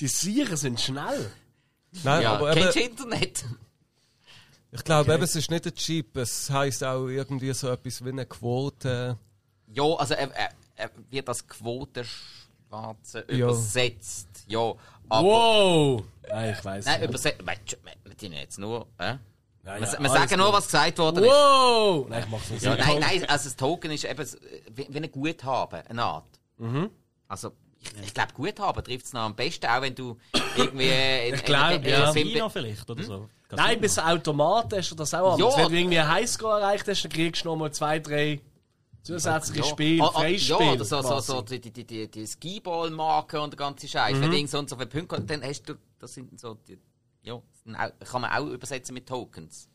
Die 0.00 0.08
Sieren 0.08 0.56
sind 0.56 0.80
schnell. 0.80 1.30
Nein, 2.04 2.22
ja, 2.22 2.34
aber 2.34 2.52
kennst 2.52 2.76
du 2.76 2.80
eben, 2.80 2.90
Internet? 2.90 3.44
ich 4.70 4.84
glaube, 4.84 5.14
eben, 5.14 5.22
es 5.22 5.34
ist 5.34 5.50
nicht 5.50 5.66
ein 5.66 5.74
Cheap, 5.74 6.16
es 6.18 6.50
heisst 6.50 6.84
auch 6.84 7.06
irgendwie 7.08 7.52
so 7.54 7.68
etwas 7.70 8.04
wie 8.04 8.10
eine 8.10 8.26
Quote. 8.26 9.18
Ja, 9.68 9.84
also 9.94 10.14
er, 10.14 10.30
er, 10.34 10.50
er 10.76 10.90
wird 11.10 11.26
das 11.28 11.46
Quotenschwarze 11.48 13.24
Ja. 13.30 13.46
übersetzt. 13.46 14.28
Ja, 14.46 14.74
aber... 15.08 15.28
Wow! 15.28 16.04
Nein, 16.28 16.54
ich 16.56 16.64
weiß 16.64 16.84
Nein, 16.86 17.00
nicht. 17.00 17.08
übersetzt... 17.08 17.44
Wir, 17.44 18.16
tun 18.16 18.32
jetzt 18.32 18.58
nur... 18.58 18.86
Äh? 18.98 19.14
Ja, 19.64 19.80
wir 19.80 19.86
ja, 19.86 19.98
wir 20.00 20.10
sagen 20.10 20.38
nur, 20.38 20.52
was 20.52 20.66
gesagt 20.66 20.98
worden 20.98 21.24
ist. 21.24 21.30
Wow! 21.30 22.06
Nein, 22.08 22.22
ich 22.24 22.30
mach's 22.30 22.50
nicht. 22.50 22.62
Ja, 22.62 22.76
nein, 22.76 22.98
nein, 23.00 23.24
also 23.28 23.44
das 23.44 23.56
Token 23.56 23.90
ist 23.90 24.04
eben 24.04 24.26
wie, 24.74 24.86
wie 24.88 24.98
ein 24.98 25.10
Guthaben, 25.10 25.86
eine 25.86 26.02
Art. 26.02 26.40
Mhm. 26.56 26.90
Also, 27.26 27.52
ich, 27.80 27.92
ich 28.06 28.14
glaube, 28.14 28.32
Guthaben 28.34 28.84
trifft 28.84 29.06
es 29.06 29.12
noch 29.12 29.22
am 29.22 29.36
besten, 29.36 29.66
auch 29.66 29.82
wenn 29.82 29.94
du 29.94 30.16
irgendwie... 30.56 30.88
In, 31.28 31.34
Ich 31.34 31.44
glaub, 31.44 31.72
in, 31.72 31.82
in, 31.82 31.90
ja. 31.90 32.10
in, 32.10 32.16
in, 32.16 32.24
Casino 32.24 32.48
vielleicht 32.48 32.90
oder 32.90 33.02
so. 33.02 33.28
Nein, 33.50 33.80
bis 33.80 33.98
Automat 33.98 34.72
hast 34.74 34.90
du 34.90 34.94
das 34.94 35.14
auch 35.14 35.34
anders. 35.34 35.56
Ja. 35.56 35.64
Wenn 35.64 35.72
du 35.72 35.78
irgendwie 35.78 35.98
einen 35.98 36.10
Highscore 36.10 36.60
erreicht 36.60 36.86
hast, 36.86 37.02
dann 37.02 37.12
kriegst 37.12 37.44
du 37.44 37.48
noch 37.48 37.56
mal 37.56 37.72
zwei, 37.72 37.98
drei 37.98 38.40
zusätzliche 39.14 39.60
ja. 39.60 39.64
Spiele, 39.64 40.04
Ah, 40.04 40.06
ah, 40.08 40.12
Freispiele. 40.12 40.64
Ja, 40.64 40.72
oder 40.72 40.84
so, 40.84 41.02
so, 41.02 41.08
quasi. 41.08 41.32
so 41.32 41.42
die, 41.42 41.60
die, 41.60 41.84
die, 41.84 42.08
die, 42.08 42.26
Skiball-Marke 42.26 43.40
und 43.40 43.52
der 43.52 43.58
ganze 43.58 43.88
Scheiß. 43.88 44.16
Mhm. 44.16 44.22
Wenn 44.22 44.30
du 44.30 44.46
so 44.46 44.58
und 44.58 44.68
so 44.68 44.76
viele 44.76 44.88
Punkte 44.88 45.20
dann 45.22 45.42
hast 45.42 45.68
du... 45.68 45.74
Das 45.98 46.14
sind 46.14 46.38
so... 46.38 46.54
Die, 46.54 46.78
ja, 47.22 47.40
das 47.98 48.10
kann 48.10 48.22
man 48.22 48.30
auch 48.30 48.46
übersetzen 48.46 48.94
mit 48.94 49.08
Tokens. 49.08 49.68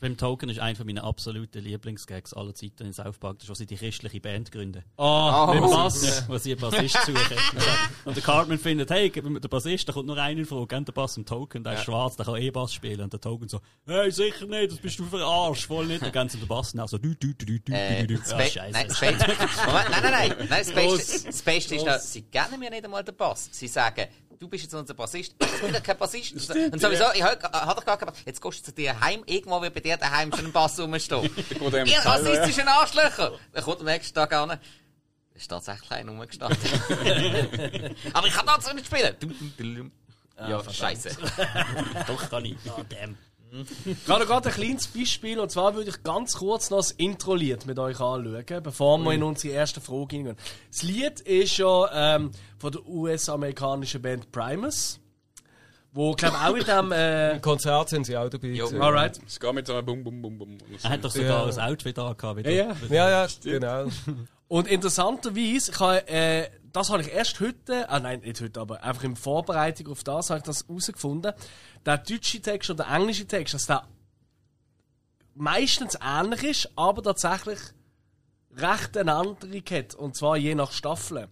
Beim 0.00 0.16
Token 0.16 0.48
ist 0.48 0.58
einer 0.60 0.84
meiner 0.84 1.04
absoluten 1.04 1.62
Lieblingsgags 1.62 2.32
aller 2.34 2.54
Zeiten 2.54 2.86
in 2.86 2.92
South 2.92 3.18
Park, 3.18 3.38
das 3.38 3.44
ist, 3.44 3.50
wo 3.50 3.54
sie 3.54 3.66
die 3.66 3.76
christliche 3.76 4.20
Band 4.20 4.50
gründen. 4.52 4.84
Ah, 4.96 5.44
Oh. 5.50 5.54
mit 5.54 5.62
Wo 5.62 5.72
was? 5.72 6.00
sie, 6.00 6.08
wo 6.28 6.38
sie 6.38 6.52
einen 6.52 6.60
Bassist 6.60 6.98
suchen. 7.04 7.36
Und 8.04 8.16
der 8.16 8.22
Cartman 8.22 8.58
findet, 8.58 8.90
hey, 8.90 9.10
den 9.10 9.40
Bassist, 9.40 9.88
da 9.88 9.92
kommt 9.92 10.06
nur 10.06 10.16
einer 10.18 10.38
in 10.40 10.46
Frage, 10.46 10.66
gib 10.68 10.86
den 10.86 10.94
Bass 10.94 11.16
im 11.16 11.24
Token, 11.26 11.64
der 11.64 11.74
ist 11.74 11.84
schwarz, 11.84 12.16
der 12.16 12.26
kann 12.26 12.36
eh 12.36 12.50
Bass 12.50 12.72
spielen. 12.72 13.00
Und 13.00 13.12
der 13.12 13.20
Token 13.20 13.48
so, 13.48 13.60
hey, 13.86 14.10
sicher 14.10 14.46
nicht, 14.46 14.72
das 14.72 14.78
bist 14.78 14.98
du 14.98 15.04
verarscht, 15.04 15.64
voll 15.66 15.86
nicht. 15.86 16.02
Dann 16.02 16.12
gehen 16.12 16.28
sie 16.28 16.38
den 16.38 16.48
Bass 16.48 16.74
nach, 16.74 16.88
so, 16.88 16.98
du, 16.98 17.14
du, 17.14 17.34
du, 17.34 17.44
du, 17.44 17.58
du, 17.60 17.72
Äh, 17.72 18.06
du, 18.06 18.14
du. 18.16 18.22
Ja, 18.30 18.36
Be- 18.36 18.44
scheiße. 18.44 18.72
nein, 18.72 18.88
nein, 19.00 19.16
nein, 19.18 20.02
nein, 20.02 20.10
nein. 20.10 20.48
Das 20.48 21.42
Beste, 21.42 21.74
ist, 21.76 21.86
dass 21.86 22.12
sie 22.12 22.22
geben 22.22 22.58
mir 22.58 22.70
nicht 22.70 22.84
einmal 22.84 23.04
den 23.04 23.16
Bass. 23.16 23.48
Sie 23.52 23.68
sagen, 23.68 24.06
du 24.38 24.48
bist 24.48 24.64
jetzt 24.64 24.74
unser 24.74 24.94
Bassist. 24.94 25.34
Ich 25.40 25.60
bin 25.60 25.72
doch 25.72 25.82
kein 25.82 25.98
Bassist. 25.98 26.32
Und 26.32 26.80
sowieso, 26.80 27.04
ich 27.14 27.22
habe 27.22 27.42
hab 27.42 27.76
doch 27.76 27.84
gar 27.84 27.96
keinen 27.96 28.10
Bass. 28.10 28.18
Jetzt 28.24 28.40
gehst 28.40 28.60
du 28.60 28.64
zu 28.64 28.72
dir 28.72 28.98
heim, 29.00 29.22
irgendwo 29.26 29.60
wird 29.60 29.74
bei 29.74 29.80
dir 29.80 29.96
daheim 29.96 30.32
schon 30.32 30.46
ein 30.46 30.52
Bass 30.52 30.78
rumstehen. 30.78 31.22
Ihr 31.50 31.56
Keller, 31.58 31.86
ja. 31.86 32.00
rassistischen 32.00 32.68
Arschlöcher! 32.68 33.38
Dann 33.52 33.64
kommt 33.64 33.80
am 33.80 33.86
nächsten 33.86 34.14
Tag 34.14 34.32
an. 34.32 34.48
Da 34.50 34.58
ist 35.34 35.48
tatsächlich 35.48 35.90
einer 35.90 36.10
rumgestanden. 36.10 36.58
Aber 38.12 38.26
ich 38.26 38.34
kann 38.34 38.46
dazu 38.46 38.74
nicht 38.74 38.86
spielen. 38.86 39.16
Dum. 39.58 39.92
Ja, 40.38 40.62
scheiße. 40.70 41.16
Doch 42.06 42.30
kann 42.30 42.44
ich. 42.44 42.56
Ah, 42.68 42.84
damn. 42.88 43.16
Ich 43.84 44.08
habe 44.08 44.26
gerade 44.26 44.48
ein 44.48 44.54
kleines 44.54 44.86
Beispiel, 44.88 45.38
und 45.38 45.50
zwar 45.50 45.74
würde 45.74 45.90
ich 45.90 46.02
ganz 46.02 46.34
kurz 46.36 46.70
noch 46.70 46.78
das 46.78 46.90
Intro-Lied 46.92 47.66
mit 47.66 47.78
euch 47.78 48.00
anschauen, 48.00 48.44
bevor 48.62 48.98
wir 48.98 49.12
in 49.12 49.22
unsere 49.22 49.54
erste 49.54 49.80
Frage 49.80 50.06
gehen. 50.08 50.36
Das 50.70 50.82
Lied 50.82 51.20
ist 51.20 51.56
ja 51.56 52.16
ähm, 52.16 52.30
von 52.58 52.72
der 52.72 52.86
US-amerikanischen 52.86 54.02
Band 54.02 54.30
Primus, 54.32 55.00
wo, 55.92 56.12
glaube 56.12 56.36
auch 56.36 56.54
in 56.54 56.64
dem... 56.64 56.92
Äh, 56.92 57.32
Im 57.36 57.40
Konzert 57.40 57.88
sind 57.88 58.04
sie 58.04 58.16
auch 58.16 58.28
dabei. 58.28 58.48
Jo. 58.48 58.66
gewesen. 58.66 58.82
alright. 58.82 59.18
Es 59.26 59.40
geht 59.40 59.52
mit 59.54 59.66
so 59.66 59.74
einem 59.74 59.86
Bum, 59.86 60.04
Bum, 60.04 60.20
Bum, 60.22 60.38
Bum. 60.38 60.58
Er 60.82 60.90
hat 60.90 61.04
doch 61.04 61.10
sogar 61.10 61.48
Ja. 61.48 61.62
ein 61.64 61.72
Outfit 61.72 61.98
angehabt. 61.98 62.38
wieder. 62.38 62.50
Ja, 62.50 62.76
ja. 62.90 63.08
Ja, 63.08 63.10
ja, 63.24 63.28
genau. 63.42 63.86
Und 64.48 64.68
interessanterweise, 64.68 65.72
ich 65.72 65.80
habe, 65.80 66.06
äh, 66.08 66.48
das 66.78 66.90
habe 66.90 67.02
ich 67.02 67.12
erst 67.12 67.40
heute, 67.40 67.88
ah 67.88 67.98
nein, 67.98 68.20
nicht 68.20 68.40
heute, 68.40 68.60
aber 68.60 68.82
einfach 68.84 69.02
in 69.02 69.16
Vorbereitung 69.16 69.88
auf 69.88 70.04
das 70.04 70.30
habe 70.30 70.38
ich 70.38 70.44
das 70.44 70.64
herausgefunden. 70.68 71.32
Der 71.84 71.98
deutsche 71.98 72.40
Text 72.40 72.70
und 72.70 72.78
der 72.78 72.88
englische 72.88 73.26
Text, 73.26 73.54
dass 73.54 73.66
der 73.66 73.82
meistens 75.34 75.98
ähnlich 76.00 76.44
ist, 76.44 76.70
aber 76.76 77.02
tatsächlich 77.02 77.58
recht 78.56 78.96
eine 78.96 79.10
Änderung 79.10 79.62
hat. 79.70 79.94
Und 79.96 80.16
zwar 80.16 80.36
je 80.36 80.54
nach 80.54 80.70
Staffel. 80.70 81.28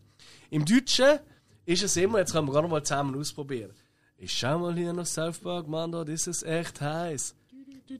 Im 0.51 0.65
Deutschen 0.65 1.21
ist 1.65 1.85
es 1.85 1.97
immer, 1.97 2.19
jetzt 2.19 2.33
können 2.33 2.49
wir 2.49 2.53
gerade 2.53 2.67
mal 2.67 2.83
zusammen 2.83 3.17
ausprobieren. 3.17 3.73
Ich 4.19 4.37
schau 4.37 4.59
mal 4.59 4.75
hier 4.75 4.93
nach 4.93 5.07
South 5.07 5.39
Park, 5.39 5.69
Mann, 5.69 5.93
dort 5.93 6.09
ist 6.09 6.27
es 6.27 6.43
echt 6.43 6.81
heiß. 6.81 7.37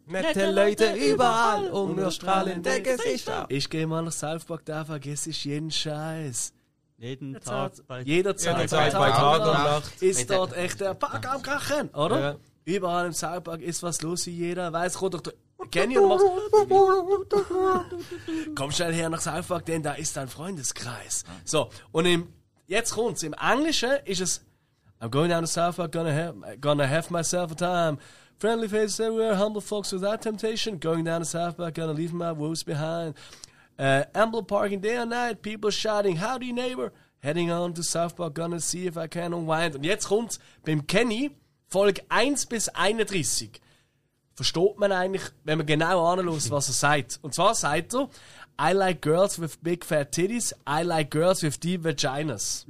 Nette 0.07 0.51
Leute 0.51 0.95
überall 0.95 1.71
und 1.71 1.95
nur 1.95 2.11
strahlende 2.11 2.83
Gesichter. 2.83 3.47
Ich 3.49 3.71
gehe 3.71 3.87
mal 3.87 4.03
nach 4.03 4.11
South 4.11 4.45
Park, 4.47 4.65
da 4.65 4.85
vergesse 4.85 5.31
ich 5.31 5.45
jeden 5.45 5.71
Scheiß. 5.71 6.56
Jeden 6.99 7.39
Tag 7.41 7.73
bei 7.87 8.01
Jederzeit, 8.03 8.57
Jederzeit 8.57 8.93
bei 8.95 9.11
Tag 9.11 9.41
und 9.41 9.53
Nacht. 9.53 10.03
ist 10.03 10.31
dort 10.31 10.57
echt 10.57 10.81
der 10.81 10.95
Park 10.95 11.29
am 11.31 11.43
Krachen, 11.43 11.91
oder? 11.91 12.21
Ja. 12.21 12.37
Überall 12.65 13.07
im 13.07 13.13
Southpark 13.13 13.61
ist 13.61 13.83
was 13.83 14.01
los, 14.03 14.27
wie 14.27 14.31
jeder 14.33 14.73
weiß. 14.73 14.95
Kommt 14.95 15.15
doch 15.15 15.21
der 15.21 15.35
Kenny 15.71 15.99
und 15.99 16.09
machst. 16.09 16.27
Komm 18.57 18.71
schnell 18.73 18.93
her 18.95 19.11
nach 19.11 19.21
Southpark, 19.21 19.67
denn 19.67 19.83
da 19.83 19.93
ist 19.93 20.17
dein 20.17 20.29
Freundeskreis. 20.29 21.25
So, 21.45 21.71
und 21.93 22.07
im, 22.07 22.33
jetzt 22.67 22.93
kommt's. 22.93 23.23
Im 23.23 23.35
Englischen 23.35 23.91
ist 24.05 24.21
es 24.21 24.41
I'm 25.01 25.11
going 25.11 25.29
down 25.29 25.43
to 25.43 25.47
Southpark, 25.47 25.93
gonna 25.93 26.11
have, 26.11 26.59
gonna 26.59 26.87
have 26.87 27.11
myself 27.11 27.53
a 27.53 27.55
time. 27.55 27.99
Friendly 28.39 28.69
faces 28.69 28.99
everywhere, 29.01 29.35
humble 29.37 29.61
folks 29.61 29.93
without 29.93 30.23
temptation. 30.23 30.79
Going 30.79 31.05
down 31.05 31.21
to 31.21 31.27
Southpark, 31.27 31.75
gonna 31.75 31.93
leave 31.93 32.15
my 32.15 32.33
woes 32.33 32.63
behind. 32.63 33.15
Uh, 33.79 34.05
ample 34.15 34.43
parking 34.43 34.81
day 34.81 34.97
and 34.97 35.11
night, 35.11 35.43
people 35.43 35.71
shouting, 35.71 36.17
howdy 36.17 36.53
neighbor. 36.53 36.93
Heading 37.19 37.51
on 37.51 37.75
to 37.75 37.83
South 37.83 38.17
Park, 38.17 38.35
gonna 38.35 38.61
see 38.61 38.87
if 38.87 38.97
I 38.97 39.07
can 39.07 39.35
unwind. 39.35 39.75
Und 39.75 39.85
jetzt 39.85 40.07
kommt's 40.07 40.39
beim 40.65 40.87
Kenny, 40.87 41.37
Folge 41.69 42.03
1 42.09 42.47
bis 42.47 42.69
31. 42.69 43.61
Versteht 44.35 44.79
man 44.79 44.93
eigentlich, 44.93 45.25
wenn 45.45 45.59
man 45.59 45.67
genau 45.67 46.07
anschaut, 46.07 46.51
was 46.51 46.69
er 46.69 46.75
sagt. 46.75 47.19
Und 47.23 47.35
zwar 47.35 47.55
sagt 47.55 47.95
er, 47.95 48.09
I 48.59 48.73
like 48.73 49.03
girls 49.03 49.39
with 49.39 49.63
big 49.63 49.85
fat 49.85 50.13
titties, 50.13 50.55
I 50.67 50.83
like 50.83 51.11
girls 51.11 51.43
with 51.43 51.59
deep 51.59 51.85
vaginas. 51.85 52.67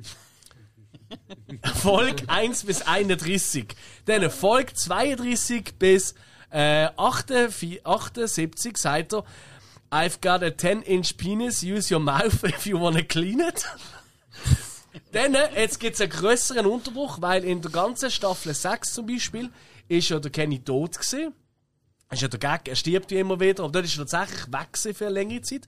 Folge 1.75 2.25
1 2.29 2.65
bis 2.65 2.83
31. 2.83 3.77
Dann 4.07 4.31
Folge 4.31 4.75
32 4.75 5.75
bis 5.79 6.15
äh, 6.51 6.89
78, 6.97 7.85
78 7.85 8.77
sagt 8.77 9.15
er, 9.15 9.25
I've 9.91 10.21
got 10.21 10.43
a 10.43 10.51
10-inch 10.51 11.17
penis, 11.17 11.63
use 11.63 11.91
your 11.91 12.01
mouth 12.01 12.45
if 12.45 12.67
you 12.67 12.79
wanna 12.79 13.03
clean 13.03 13.41
it. 13.41 13.65
Dann, 15.13 15.35
äh, 15.35 15.61
jetzt 15.61 15.79
gibt's 15.81 16.01
einen 16.01 16.11
grösseren 16.11 16.67
Unterbruch, 16.67 17.21
weil 17.21 17.45
in 17.45 17.63
der 17.63 17.71
ganzen 17.71 18.11
Staffel 18.11 18.55
6 18.55 18.93
zum 18.95 19.07
Beispiel 19.07 19.51
ist 19.89 20.09
ja 20.09 20.19
der 20.19 20.31
Kenny 20.31 20.63
tot 20.63 20.99
gewesen. 20.99 21.33
Ist 22.13 22.23
ja 22.23 22.29
der 22.29 22.39
Gag, 22.39 22.69
er 22.69 22.77
stirbt 22.77 23.11
wie 23.11 23.19
immer 23.19 23.41
wieder, 23.41 23.65
aber 23.65 23.73
dort 23.73 23.85
ist 23.85 23.99
er 23.99 24.07
tatsächlich 24.07 24.47
weg 24.53 24.97
für 24.97 25.07
eine 25.07 25.15
längere 25.15 25.43
Zeit. 25.43 25.63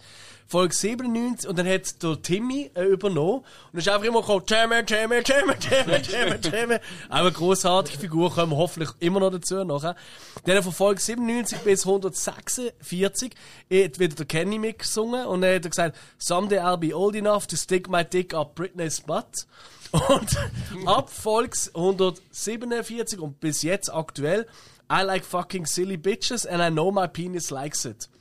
Folge 0.46 0.74
97, 0.74 1.50
und 1.50 1.58
dann 1.58 1.66
hat 1.66 2.00
der 2.02 2.22
Timmy 2.22 2.70
äh, 2.74 2.84
übernommen, 2.84 3.44
und 3.72 3.78
ist 3.78 3.88
einfach 3.88 4.06
immer 4.06 4.20
gekommen, 4.20 4.46
Timmy, 4.46 4.84
Timmy, 4.84 5.22
Timmy, 5.22 5.54
Timmy, 5.58 6.00
Timmy, 6.00 6.40
Timmy. 6.40 6.76
Auch 7.08 7.16
eine 7.16 7.32
grossartige 7.32 7.98
Figur, 7.98 8.32
kommen 8.32 8.52
wir 8.52 8.56
hoffentlich 8.56 8.90
immer 9.00 9.18
noch 9.18 9.30
dazu 9.30 9.64
nachher. 9.64 9.96
Dann 10.44 10.62
von 10.62 10.72
Folge 10.72 11.00
97 11.00 11.58
bis 11.58 11.84
146 11.84 13.34
hat 13.70 13.98
wieder 13.98 14.14
der 14.14 14.26
Kenny 14.26 14.58
mitgesungen, 14.58 15.26
und 15.26 15.42
er 15.42 15.56
hat 15.56 15.68
gesagt, 15.68 15.98
Someday 16.18 16.60
I'll 16.60 16.76
be 16.76 16.94
old 16.94 17.16
enough 17.16 17.48
to 17.48 17.56
stick 17.56 17.88
my 17.88 18.04
dick 18.04 18.32
up 18.32 18.54
Britney's 18.54 19.00
butt. 19.00 19.46
Und 19.90 20.36
ab 20.86 21.10
Folge 21.10 21.58
147 21.74 23.18
und 23.18 23.40
bis 23.40 23.62
jetzt 23.62 23.92
aktuell, 23.92 24.46
I 24.90 25.02
like 25.02 25.24
fucking 25.24 25.66
silly 25.66 25.96
bitches 25.96 26.46
and 26.46 26.62
I 26.62 26.70
know 26.70 26.90
my 26.90 27.06
penis 27.06 27.50
likes 27.50 27.84
it. 27.84 28.08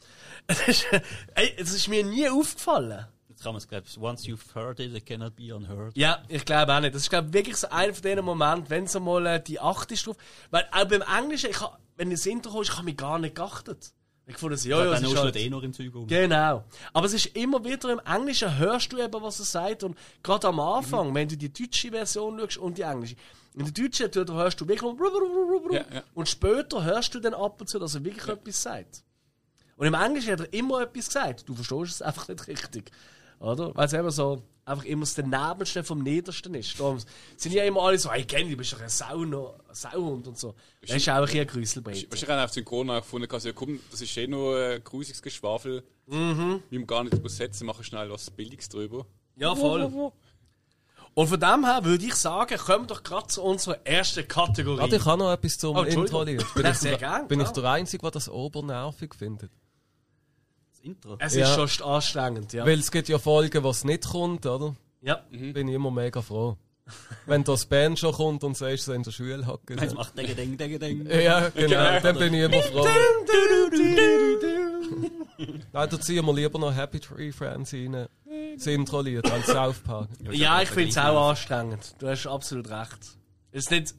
Es 0.49 0.65
ist, 0.67 0.87
ey, 1.35 1.53
es 1.57 1.73
ist 1.73 1.89
mir 1.89 2.05
nie 2.05 2.29
aufgefallen. 2.29 3.05
Jetzt 3.27 3.43
kann 3.43 3.51
man 3.51 3.57
es, 3.57 3.67
glaube 3.67 3.85
once 3.99 4.25
you've 4.25 4.55
heard 4.55 4.79
it, 4.79 4.95
it 4.95 5.05
cannot 5.05 5.35
be 5.35 5.53
unheard. 5.53 5.95
Ja, 5.95 6.23
ich 6.29 6.45
glaube 6.45 6.73
auch 6.73 6.79
nicht. 6.79 6.95
Das 6.95 7.03
ist 7.03 7.09
glaube 7.09 7.33
wirklich 7.33 7.57
so 7.57 7.69
einer 7.69 7.93
von 7.93 8.01
diesen 8.01 8.23
Momenten, 8.23 8.69
wenn 8.69 8.87
so 8.87 8.99
mal 8.99 9.25
äh, 9.25 9.43
die 9.43 9.59
8 9.59 9.91
ist 9.91 10.07
drauf. 10.07 10.15
Weil 10.49 10.67
auch 10.71 10.85
beim 10.85 11.01
Englischen, 11.01 11.49
ich 11.49 11.59
hab, 11.59 11.79
wenn 11.97 12.09
das 12.09 12.25
Intro 12.25 12.51
kommt, 12.51 12.65
ich 12.65 12.73
habe 12.73 12.85
mich 12.85 12.97
gar 12.97 13.19
nicht 13.19 13.35
geachtet. 13.35 13.91
Ich 14.25 14.37
fand, 14.37 14.63
ja, 14.65 14.77
ja, 14.77 14.85
Ja, 14.85 14.93
es 14.93 15.01
ist 15.03 15.17
halt, 15.17 15.35
eh 15.37 15.49
noch 15.49 15.63
im 15.63 15.71
Zeug 15.71 15.95
um. 15.95 16.07
Genau. 16.07 16.65
Aber 16.93 17.05
es 17.05 17.13
ist 17.13 17.27
immer 17.27 17.63
wieder 17.63 17.91
im 17.91 18.01
Englischen, 18.05 18.57
hörst 18.57 18.91
du 18.91 18.97
eben, 18.97 19.21
was 19.21 19.39
er 19.39 19.45
sagt. 19.45 19.83
Und 19.83 19.97
gerade 20.21 20.47
am 20.47 20.59
Anfang, 20.59 21.13
wenn 21.15 21.29
du 21.29 21.37
die 21.37 21.51
deutsche 21.51 21.91
Version 21.91 22.37
schaust 22.39 22.57
und 22.57 22.77
die 22.77 22.81
englische. 22.81 23.15
In 23.57 23.65
der 23.65 23.83
deutschen 23.83 24.11
du, 24.25 24.33
hörst 24.33 24.61
du 24.61 24.67
wirklich 24.67 24.91
Ja, 25.71 25.85
ja. 25.95 26.03
und 26.13 26.29
später 26.29 26.83
hörst 26.83 27.13
du 27.15 27.19
dann 27.19 27.33
ab 27.33 27.59
und 27.59 27.67
zu, 27.67 27.79
dass 27.79 27.95
er 27.95 28.03
wirklich 28.03 28.27
etwas 28.27 28.61
sagt. 28.61 29.03
Und 29.77 29.87
im 29.87 29.93
Englischen 29.93 30.31
hat 30.31 30.39
er 30.41 30.53
immer 30.53 30.81
etwas 30.81 31.07
gesagt. 31.07 31.47
Du 31.47 31.55
verstehst 31.55 31.95
es 31.95 32.01
einfach 32.03 32.27
nicht 32.27 32.47
richtig. 32.47 32.91
Oder? 33.39 33.75
Weil 33.75 33.85
es 33.85 33.93
eben 33.93 34.09
so 34.11 34.41
einfach 34.65 34.83
immer 34.85 35.01
das 35.01 35.13
Danebenste 35.15 35.83
vom 35.83 36.03
Niedersten 36.03 36.53
ist. 36.55 36.79
Darum 36.79 36.99
sind 37.37 37.53
ja 37.53 37.63
immer 37.63 37.81
alle 37.83 37.97
so, 37.97 38.11
hey 38.11 38.25
Kenny, 38.25 38.51
du 38.51 38.57
bist 38.57 38.73
doch 38.73 38.81
ein 38.81 38.89
Sau, 38.89 39.23
noch- 39.25 39.59
ein 39.69 39.75
Sauhund 39.75 40.27
und 40.27 40.37
so. 40.37 40.55
Das 40.81 40.95
ist 40.97 41.07
auch 41.09 41.27
ein 41.27 41.47
Grüsselbrett. 41.47 42.09
Wahrscheinlich 42.11 42.29
haben 42.35 42.43
auf 42.45 42.51
Synchron 42.51 42.89
auch 42.89 43.01
gefunden, 43.01 43.31
also, 43.31 43.47
ja, 43.47 43.53
komm, 43.55 43.79
das 43.91 44.01
ist 44.01 44.17
eh 44.17 44.27
nur 44.27 44.59
ein 44.59 44.83
grusiges 44.83 45.21
Geschwafel. 45.21 45.83
Mhm. 46.07 46.61
Wir 46.69 46.85
gar 46.85 47.03
nicht 47.03 47.13
übersetzen, 47.15 47.65
machen 47.67 47.83
schnell 47.83 48.09
was 48.09 48.29
Billiges 48.31 48.69
drüber. 48.69 49.05
Ja, 49.35 49.55
voll. 49.55 50.11
Und 51.17 51.27
von 51.29 51.39
dem 51.39 51.65
her 51.65 51.83
würde 51.83 52.05
ich 52.05 52.13
sagen, 52.13 52.55
kommen 52.59 52.83
wir 52.83 52.93
doch 52.93 53.01
gerade 53.01 53.25
zu 53.25 53.41
unserer 53.41 53.79
ersten 53.83 54.27
Kategorie. 54.27 54.81
Warte, 54.81 54.97
ich 54.97 55.05
habe 55.05 55.17
noch 55.17 55.31
etwas 55.31 55.57
zum 55.57 55.75
Oh. 55.75 55.81
Intro. 55.81 56.23
Bin, 56.23 56.37
Ja, 56.63 56.69
ich, 56.69 56.77
sehr 56.77 56.91
der, 56.91 56.99
gern, 56.99 57.27
bin 57.27 57.41
ich 57.41 57.49
der 57.49 57.63
Einzige, 57.63 58.01
der 58.03 58.11
das 58.11 58.29
obernervig 58.29 59.15
findet? 59.15 59.49
Das 60.69 60.79
Intro. 60.81 61.15
es 61.17 61.33
Ja. 61.33 61.55
ist 61.63 61.71
schon 61.73 61.87
anstrengend, 61.87 62.53
ja. 62.53 62.63
Weil 62.67 62.77
es 62.77 62.91
gibt 62.91 63.09
ja 63.09 63.17
Folgen, 63.17 63.63
wo 63.63 63.71
es 63.71 63.83
nicht 63.83 64.07
kommt, 64.07 64.45
oder? 64.45 64.75
ja. 65.01 65.15
Bin 65.31 65.67
ich 65.67 65.73
immer 65.73 65.89
mega 65.89 66.21
froh. 66.21 66.55
Wenn 67.25 67.43
das 67.43 67.65
Band 67.65 67.97
schon 67.97 68.13
kommt 68.13 68.43
und 68.43 68.55
sagst, 68.55 68.85
so 68.85 68.93
in 68.93 69.01
der 69.01 69.09
Schule 69.09 69.47
hocken. 69.47 69.79
Es 69.79 69.95
macht 69.95 70.15
Ding, 70.15 70.35
Ding, 70.35 70.55
Ding, 70.55 70.79
Ding. 70.79 71.09
Ja, 71.09 71.49
genau, 71.49 71.99
dann 71.99 72.17
bin 72.19 72.33
ich 72.35 72.43
immer 72.43 72.61
froh. 72.61 72.87
Nein, 75.73 75.89
da 75.89 75.99
ziehen 75.99 76.23
wir 76.25 76.33
lieber 76.33 76.59
noch 76.59 76.73
Happy 76.75 76.99
Tree 76.99 77.31
Friends 77.31 77.73
rein. 77.73 78.07
Intro-Lied 78.65 79.29
als 79.29 79.45
South 79.47 79.79
Park. 79.79 80.09
Ja, 80.31 80.61
ich 80.61 80.69
finde 80.69 80.89
es 80.89 80.97
auch 80.97 81.29
anstrengend. 81.29 81.95
Du 81.99 82.07
hast 82.07 82.25
absolut 82.25 82.69
recht. 82.69 82.97
Es 83.51 83.65
ist 83.65 83.71
nicht, 83.71 83.83
es 83.83 83.93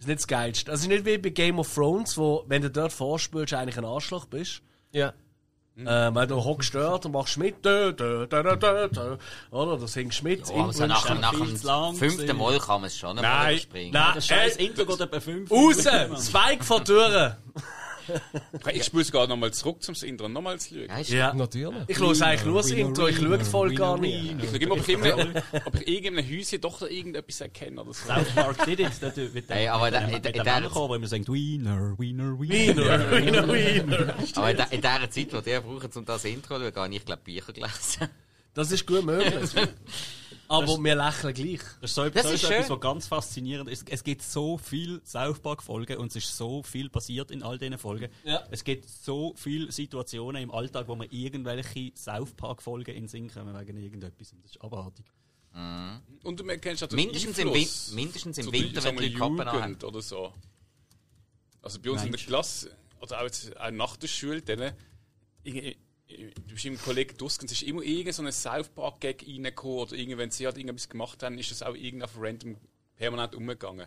ist 0.00 0.06
nicht 0.08 0.18
das 0.20 0.26
Geilste. 0.26 0.70
Also 0.70 0.88
nicht 0.88 1.04
wie 1.04 1.18
bei 1.18 1.30
Game 1.30 1.58
of 1.58 1.72
Thrones, 1.74 2.16
wo, 2.16 2.44
wenn 2.46 2.62
du 2.62 2.70
dort 2.70 2.92
vorspielst, 2.92 3.54
eigentlich 3.54 3.78
ein 3.78 3.84
Arschloch 3.84 4.26
bist. 4.26 4.62
Ja. 4.92 5.12
Äh, 5.76 6.14
weil 6.14 6.28
du 6.28 6.36
hockst 6.36 6.72
dort 6.76 7.04
und 7.04 7.12
machst 7.12 7.36
mit. 7.36 7.64
Dö, 7.64 7.92
dö, 7.92 8.26
dö, 8.28 8.42
dö, 8.44 8.56
dö, 8.56 8.88
dö. 8.88 9.16
Oder? 9.50 9.76
Du 9.76 9.88
singst 9.88 10.22
mit. 10.22 10.48
Oh, 10.48 10.62
also 10.66 10.86
nach, 10.86 11.18
nach 11.18 11.32
dem 11.32 11.96
fünften. 11.96 12.36
Mal 12.36 12.58
kann 12.60 12.80
man 12.80 12.84
es 12.84 12.96
schon 12.96 13.18
einmal 13.18 13.22
Nein, 13.46 13.54
überspringen. 13.54 13.92
nein, 13.92 14.12
Das 14.14 14.26
scheiß 14.28 14.56
Intro 14.58 14.86
geht 14.86 15.00
etwa 15.00 15.18
5 15.18 15.50
raus! 15.50 16.26
Spike 16.26 16.62
vor 16.62 16.78
die 16.78 16.84
Tür! 16.84 17.38
Ich 18.72 18.84
spule 18.84 19.04
sogar 19.04 19.26
nochmal 19.26 19.52
zurück 19.52 19.82
zum 19.82 19.94
Intro, 20.02 20.28
nochmal 20.28 20.58
zu 20.58 20.74
schauen. 20.74 20.86
Ja, 20.88 20.98
ist 20.98 21.10
Ja. 21.10 21.32
Natürlich. 21.34 21.74
Ich 21.88 21.98
höre 21.98 22.22
eigentlich 22.22 22.44
nur 22.44 22.56
das 22.62 22.70
Intro, 22.70 23.06
ich 23.08 23.16
schaue 23.16 23.44
voll 23.44 23.74
gar 23.74 23.98
nicht. 23.98 24.36
Ich 24.42 24.48
schaue 24.50 24.58
immer, 24.58 24.74
ob 24.74 24.80
ich, 24.80 24.88
irgendein- 24.88 25.42
ob 25.64 25.74
ich 25.80 25.88
irgendeinem 25.88 26.30
Häuschen 26.38 26.60
doch 26.60 26.82
irgendetwas 26.82 27.40
erkenne 27.40 27.80
oder 27.82 27.92
so. 27.94 28.06
South 28.06 28.30
Park 28.34 28.64
did 28.66 28.80
it. 28.80 28.90
Dort 29.00 29.16
wird 29.16 29.48
Hey, 29.48 29.68
aber 29.68 29.90
da- 29.90 30.00
in- 30.00 30.12
mit 30.12 30.24
dem 30.24 30.32
der- 30.32 30.44
Mann 30.44 30.68
kommen, 30.70 30.88
wo 30.88 30.94
immer 30.94 31.06
sagt, 31.06 31.28
Wiener, 31.32 31.94
Wiener, 31.98 32.38
Wiener, 32.40 33.10
Wiener, 33.10 33.48
Wiener. 33.52 34.14
Aber 34.36 34.50
in, 34.50 34.56
der- 34.56 34.98
der 35.00 35.10
Zeit, 35.10 35.46
die 35.46 35.50
ihr 35.50 35.60
braucht, 35.60 35.96
um 35.96 36.04
das 36.04 36.24
Intro 36.24 36.58
zu 36.58 36.64
schauen, 36.64 36.74
habe 36.74 36.94
ich, 36.94 37.04
glaube 37.04 37.22
Bücher 37.24 37.52
gelesen. 37.52 38.08
Das 38.54 38.70
ist 38.70 38.86
gut 38.86 39.04
möglich. 39.04 39.50
Aber 40.48 40.78
wir 40.82 40.94
lächeln 40.94 41.34
gleich. 41.34 41.60
Das 41.80 41.90
ist 41.90 41.94
so 41.94 42.04
Das 42.04 42.12
das 42.12 42.26
ist 42.26 42.32
ist 42.42 42.50
etwas, 42.50 42.66
schön. 42.66 42.74
was 42.74 42.80
ganz 42.80 43.06
faszinierend 43.06 43.70
ist. 43.70 43.88
Es 43.88 44.04
gibt 44.04 44.22
so 44.22 44.58
viel 44.58 45.00
South 45.04 45.40
Park 45.40 45.62
Folgen 45.62 45.96
und 45.98 46.08
es 46.08 46.16
ist 46.16 46.36
so 46.36 46.62
viel 46.62 46.88
passiert 46.90 47.30
in 47.30 47.42
all 47.42 47.58
diesen 47.58 47.78
Folgen. 47.78 48.08
Ja. 48.24 48.46
Es 48.50 48.64
gibt 48.64 48.88
so 48.88 49.34
viele 49.36 49.72
Situationen 49.72 50.42
im 50.42 50.50
Alltag, 50.50 50.88
wo 50.88 50.94
man 50.96 51.08
irgendwelche 51.10 51.92
South 51.96 52.34
Park 52.34 52.62
Folgen 52.62 52.90
in 52.90 53.04
den 53.04 53.08
Sinn 53.08 53.30
kommen 53.30 53.58
wegen 53.58 53.76
irgendetwas. 53.76 54.32
Und 54.32 54.44
das 54.44 54.52
ist 54.52 54.62
abartig. 54.62 55.06
Und 56.24 56.40
du 56.40 56.44
kennst 56.58 56.82
den 56.82 56.96
Mindestens 56.96 57.38
im, 57.38 57.54
Win 57.54 57.68
mindestens 57.92 58.38
im 58.38 58.52
Winter, 58.52 58.82
wenn 58.82 58.98
wir, 58.98 59.08
die 59.08 59.14
Kappen 59.14 59.44
haben. 59.44 59.76
Oder 59.84 60.02
so. 60.02 60.32
Also 61.62 61.80
bei 61.80 61.90
uns 61.90 62.02
in 62.02 62.10
der 62.10 62.20
Klasse, 62.20 62.76
oder 63.00 63.20
auch, 63.20 63.24
jetzt, 63.24 63.56
auch 63.56 63.70
nach 63.70 63.96
der 63.96 64.08
Schule, 64.08 64.42
du 64.42 64.74
bist 66.48 66.64
im 66.64 66.78
Kollegen 66.78 67.16
Dusk 67.16 67.42
und 67.42 67.50
es 67.50 67.62
ist 67.62 67.68
immer 67.68 67.82
irgend 67.82 68.14
so 68.14 68.22
ein 68.22 68.32
South 68.32 68.68
Park 68.68 69.00
Gag 69.00 69.24
reingekommen 69.26 69.78
oder 69.78 70.18
wenn 70.18 70.30
sie 70.30 70.46
halt 70.46 70.58
irgendwas 70.58 70.88
gemacht 70.88 71.22
haben, 71.22 71.38
ist 71.38 71.50
das 71.50 71.62
auch 71.62 71.74
irgendwie 71.74 72.04
auf 72.04 72.12
random 72.18 72.56
permanent 72.96 73.34
umgegangen. 73.34 73.86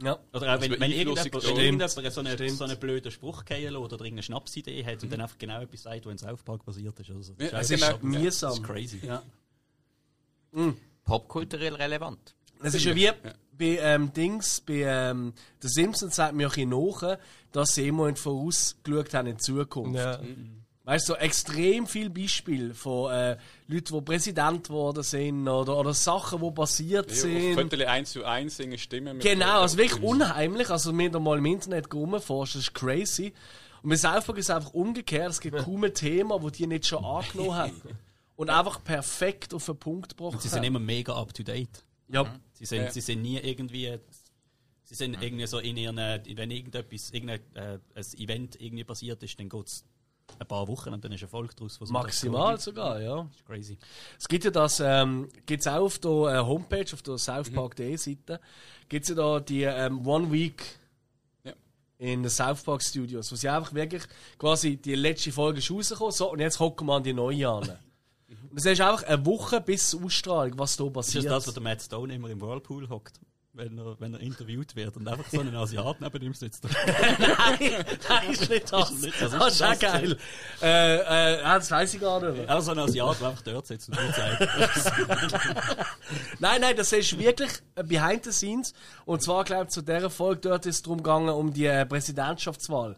Ja. 0.00 0.18
Oder 0.32 0.54
auch 0.54 0.60
wenn, 0.60 0.70
Also 0.70 0.70
wenn 0.70 0.78
beeinflussend 0.90 1.34
irgendjemand, 1.34 1.44
wenn 1.44 1.56
irgendjemand 1.56 1.90
so, 1.90 2.20
Stimmt. 2.22 2.40
eine, 2.40 2.50
so 2.50 2.64
einen 2.64 2.78
blöden 2.78 3.10
Spruch 3.10 3.44
fallen 3.44 3.74
oder 3.76 3.94
irgendeine 3.94 4.22
Schnapsidee 4.22 4.84
hat 4.84 5.02
und 5.02 5.12
dann 5.12 5.20
einfach 5.22 5.38
genau 5.38 5.60
etwas 5.60 5.82
sagt, 5.82 6.06
was 6.06 6.12
in 6.12 6.18
South 6.18 6.42
Park 6.44 6.64
basiert 6.64 7.00
ist. 7.00 7.10
Also, 7.10 7.34
das 7.34 7.50
Ja, 7.50 7.58
Es 7.58 7.70
ist, 7.70 7.80
ist 7.82 7.86
genau. 7.86 7.92
das 7.98 8.02
mühsam. 8.22 8.52
ist 8.52 8.62
crazy. 8.62 9.00
Ja. 9.04 9.22
Popkulturell 11.04 11.74
relevant. 11.74 12.34
Es 12.62 12.74
ist 12.74 12.84
ja 12.84 12.94
wie 12.94 13.10
bei 13.52 13.78
ähm, 13.80 14.12
Dings, 14.12 14.60
bei 14.60 14.82
ähm, 14.82 15.32
The 15.60 15.68
Simpsons 15.68 16.14
sagt 16.14 16.34
mir 16.34 16.48
auch 16.48 16.56
nach, 16.56 17.18
dass 17.50 17.74
sie 17.74 17.88
immer 17.88 18.14
vorausgeschaut 18.14 19.14
haben 19.14 19.26
in 19.28 19.38
Zukunft. 19.38 19.96
Ja. 19.96 20.20
Weißt 20.88 21.06
du, 21.06 21.12
so 21.12 21.18
extrem 21.18 21.86
viele 21.86 22.08
Beispiele 22.08 22.72
von 22.72 23.12
äh, 23.12 23.36
Leuten, 23.66 23.94
die 23.94 24.00
Präsident 24.00 24.68
geworden 24.68 25.02
sind 25.02 25.46
oder, 25.46 25.76
oder 25.76 25.92
Sachen, 25.92 26.40
die 26.40 26.50
passiert 26.50 27.10
Ja, 27.10 27.14
sind. 27.16 27.54
Viertel 27.54 27.84
eins 27.86 28.12
zu 28.12 28.24
eins 28.24 28.56
singen 28.56 28.78
Stimmen. 28.78 29.18
mit- 29.18 29.26
Genau, 29.26 29.60
also 29.60 29.76
wirklich 29.76 30.02
unheimlich. 30.02 30.70
Also, 30.70 30.96
wenn 30.96 31.12
du 31.12 31.20
mal 31.20 31.36
im 31.36 31.44
Internet 31.44 31.92
rumforschst, 31.92 32.54
das 32.54 32.62
ist 32.62 32.74
crazy. 32.74 33.34
Und 33.82 33.96
South 33.98 34.24
Park 34.24 34.38
ist 34.38 34.46
es 34.46 34.50
einfach 34.50 34.72
umgekehrt. 34.72 35.30
Es 35.30 35.40
gibt 35.40 35.58
kaum 35.58 35.84
ein 35.84 35.92
Thema, 35.92 36.40
das 36.40 36.52
die 36.52 36.66
nicht 36.66 36.86
schon 36.86 37.04
angenommen 37.04 37.54
haben. 37.54 37.82
Und 38.36 38.48
einfach 38.50 38.82
perfekt 38.82 39.52
auf 39.52 39.66
den 39.66 39.76
Punkt 39.76 40.16
gebracht 40.16 40.34
Und 40.36 40.42
sie 40.42 40.48
sind 40.48 40.58
haben. 40.60 40.64
immer 40.68 40.78
mega 40.78 41.12
up 41.14 41.34
to 41.34 41.42
date. 41.42 41.84
Ja, 42.08 42.34
Sie 42.54 42.64
sind, 42.64 42.84
Ja. 42.84 42.90
sie 42.90 43.00
sind 43.02 43.20
nie 43.20 43.36
irgendwie. 43.38 43.98
Sie 44.84 44.94
sind 44.94 45.22
irgendwie 45.22 45.46
so 45.46 45.58
in 45.58 45.76
ihren. 45.76 45.96
Wenn 45.98 46.50
irgendetwas, 46.50 47.10
irgendein 47.10 47.40
äh, 47.54 47.78
ein 47.94 48.04
Event 48.16 48.58
irgendwie 48.58 48.84
passiert 48.84 49.22
ist, 49.22 49.38
dann 49.38 49.48
geht 49.50 49.66
es 49.66 49.84
ein 50.38 50.46
paar 50.46 50.68
Wochen 50.68 50.92
und 50.92 51.04
dann 51.04 51.12
ist 51.12 51.22
Erfolg 51.22 51.56
daraus. 51.56 51.80
was 51.80 51.90
man 51.90 52.02
maximal 52.02 52.58
sogar, 52.60 53.00
ja. 53.00 53.16
Das 53.24 53.36
ist 53.36 53.46
crazy. 53.46 53.78
Es 54.18 54.28
gibt 54.28 54.44
ja 54.44 54.50
das, 54.50 54.80
ähm, 54.80 55.28
gibt's 55.46 55.66
auch 55.66 55.80
auf 55.82 55.98
der 55.98 56.10
äh, 56.10 56.38
Homepage, 56.44 56.86
auf 56.92 57.02
der 57.02 57.18
southpark.de 57.18 57.96
Seite, 57.96 58.40
gibt's 58.88 59.08
ja 59.08 59.14
da 59.14 59.40
die 59.40 59.62
ähm, 59.62 60.06
One 60.06 60.30
Week 60.30 60.62
Ja. 61.44 61.52
in 61.98 62.22
den 62.22 62.30
South 62.30 62.62
Park 62.62 62.82
Studios, 62.82 63.30
wo 63.32 63.36
sie 63.36 63.48
einfach 63.48 63.72
wirklich 63.74 64.02
quasi 64.38 64.76
die 64.76 64.94
letzte 64.94 65.32
Folge 65.32 65.58
ist 65.58 65.70
rausgekommen, 65.70 66.12
so, 66.12 66.32
und 66.32 66.40
jetzt 66.40 66.60
hocken 66.60 66.86
wir 66.86 66.94
an 66.94 67.02
die 67.02 67.12
neue 67.14 67.48
an. 67.48 67.62
und 68.28 68.54
das 68.54 68.64
ist 68.66 68.80
einfach 68.80 69.02
eine 69.04 69.24
Woche 69.26 69.60
bis 69.60 69.90
zur 69.90 70.04
Ausstrahlung, 70.04 70.58
was 70.58 70.76
da 70.76 70.84
Ist 70.86 70.92
passiert. 70.92 71.24
das 71.24 71.44
das, 71.44 71.48
wo 71.48 71.50
der 71.52 71.62
Matt 71.62 71.82
Stone 71.82 72.14
immer 72.14 72.28
im 72.30 72.40
Whirlpool 72.40 72.88
hockt? 72.88 73.18
Wenn 73.58 73.76
er, 73.76 73.96
wenn 73.98 74.14
er 74.14 74.20
interviewt 74.20 74.76
wird 74.76 74.96
und 74.96 75.08
einfach 75.08 75.28
so 75.28 75.40
ein 75.40 75.52
Asiat 75.52 76.00
neben 76.00 76.22
ihm 76.22 76.32
sitzt. 76.32 76.62
nein, 77.18 77.74
nein, 78.08 78.30
ist 78.30 78.48
nicht 78.48 78.72
das. 78.72 78.90
Ist 78.92 79.02
nicht- 79.02 79.20
das 79.20 79.32
ist 79.32 79.40
ist 79.40 79.62
auch 79.62 79.68
das 79.70 79.78
geil. 79.80 80.16
Äh, 80.62 81.34
äh, 81.34 81.42
das 81.42 81.68
weiß 81.68 81.94
ich 81.94 82.00
gar 82.00 82.20
nicht. 82.30 82.48
Auch 82.48 82.60
so 82.60 82.70
ein 82.70 82.78
Asiat, 82.78 83.20
der 83.20 83.28
einfach 83.28 83.42
dort 83.42 83.66
sitzt 83.66 83.88
und 83.88 83.98
dir 83.98 84.12
zeigt. 84.12 84.48
Nein, 86.38 86.60
nein, 86.60 86.76
das 86.76 86.92
ist 86.92 87.18
wirklich 87.18 87.50
behind 87.74 88.24
the 88.24 88.32
scenes. 88.32 88.72
Und 89.04 89.22
zwar, 89.22 89.42
glaube 89.44 89.64
ich, 89.64 89.70
zu 89.70 89.82
dieser 89.82 90.08
Folge 90.08 90.40
dort 90.42 90.64
ist 90.66 90.76
es 90.76 90.82
darum 90.82 90.98
gegangen, 90.98 91.28
um 91.30 91.52
die 91.52 91.66
äh, 91.66 91.84
Präsidentschaftswahl. 91.84 92.96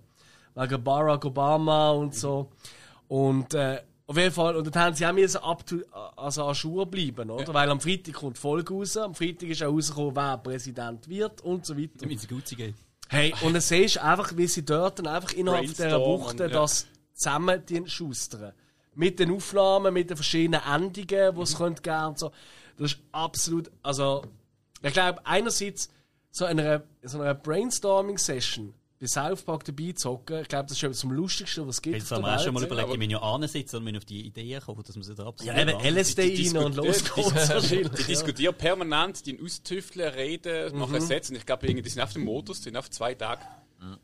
Wegen 0.55 0.85
Barack 0.85 1.25
Obama 1.25 1.91
und 1.93 2.15
so. 2.15 2.51
Und 3.09 3.55
äh, 3.55 3.81
auf 4.11 4.17
jeden 4.17 4.33
Fall, 4.33 4.57
und 4.57 4.75
dann 4.75 4.83
haben 4.83 4.97
sie 4.97 5.07
auch 5.07 5.13
müssen 5.13 5.37
up 5.37 5.65
to, 5.65 5.77
also 6.17 6.45
an 6.45 6.55
Schuhe 6.57 6.85
bleiben, 6.85 7.31
oder? 7.31 7.55
Weil 7.55 7.71
am 7.71 7.81
Freitag 7.81 8.15
kommt 8.15 8.39
die 8.39 8.41
Folge 8.41 8.75
raus. 8.75 8.97
Am 8.97 9.15
Freitag 9.15 9.51
ist 9.51 9.63
auch 9.63 9.73
rausgekommen, 9.73 10.17
wer 10.17 10.37
Präsident 10.39 11.09
wird 11.09 11.41
und 11.43 11.65
so 11.65 11.79
weiter. 11.79 11.93
Damit 12.01 12.19
es 12.19 12.27
gut 12.27 12.45
geht. 12.47 12.75
Hey, 13.09 13.33
und 13.43 13.53
dann 13.53 13.63
siehst 13.63 13.97
du 13.97 14.03
einfach, 14.03 14.37
wie 14.37 14.49
sie 14.49 14.65
dort 14.65 14.99
dann 14.99 15.07
einfach 15.07 15.33
innerhalb 15.33 15.65
dieser 15.65 16.01
Woche 16.01 16.37
ja. 16.39 16.49
das 16.49 16.89
zusammen 17.15 17.63
schustern. 17.87 18.53
Mit 18.97 19.21
den 19.21 19.31
Aufnahmen, 19.31 19.95
mit 19.95 20.11
den 20.11 20.17
verschiedenen 20.17 20.61
Endungen, 20.63 21.33
Mhm. 21.33 21.37
die 21.37 21.43
es 21.43 21.57
könnte 21.57 21.81
geben 21.81 22.07
und 22.07 22.19
so. 22.19 22.33
Das 22.79 22.95
ist 22.95 23.01
absolut, 23.13 23.71
also, 23.81 24.25
ich 24.83 24.93
glaube, 24.93 25.25
einerseits 25.25 25.89
so 26.33 26.47
einer, 26.47 26.83
so 27.05 27.21
einer 27.21 27.35
Brainstorming-Session 27.35 28.75
bei 29.01 29.07
South 29.07 29.43
Park 29.43 29.65
dabei 29.65 29.93
zu 29.93 30.11
hocken, 30.11 30.43
ich 30.43 30.49
glaube, 30.49 30.69
das 30.69 30.77
ist 30.77 30.83
etwas 30.83 31.01
vom 31.01 31.13
Lustigsten, 31.13 31.67
was 31.67 31.77
es 31.77 31.83
gibt. 31.83 31.97
Jetzt 31.97 32.13
auf 32.13 32.19
haben 32.19 32.25
der 32.25 32.33
wir 32.33 32.37
auch 32.39 32.45
schon 32.45 32.53
mal 32.55 32.63
überlegt, 32.65 33.03
ich 33.03 33.11
ja 33.11 33.23
ansitzen 33.23 33.77
und 33.77 33.87
wir 33.87 33.97
auf 33.97 34.05
die 34.05 34.27
Idee 34.27 34.61
kommen, 34.65 34.83
dass 34.87 34.95
wir 34.95 35.03
sie 35.03 35.15
da 35.15 35.27
absolut 35.27 35.57
Ja, 35.57 35.61
eben 35.63 35.81
LSD 35.97 36.37
Die 36.37 36.49
rein 36.49 36.65
und 36.65 36.77
los 36.77 36.87
diskutieren- 37.03 37.61
geht's 37.63 37.97
Die 37.99 38.05
diskutieren 38.05 38.55
permanent, 38.55 39.25
die 39.25 39.41
austüfteln, 39.43 40.13
reden, 40.13 40.73
Mhm. 40.75 40.79
machen 40.81 41.01
Sätze. 41.01 41.33
Und 41.33 41.39
ich 41.39 41.47
glaube, 41.47 41.67
irgendwie, 41.67 41.83
die 41.83 41.89
sind 41.89 42.03
auf 42.03 42.13
dem 42.13 42.25
Modus, 42.25 42.59
die 42.59 42.65
sind 42.65 42.77
auf 42.77 42.91
zwei 42.91 43.15
Tage. 43.15 43.41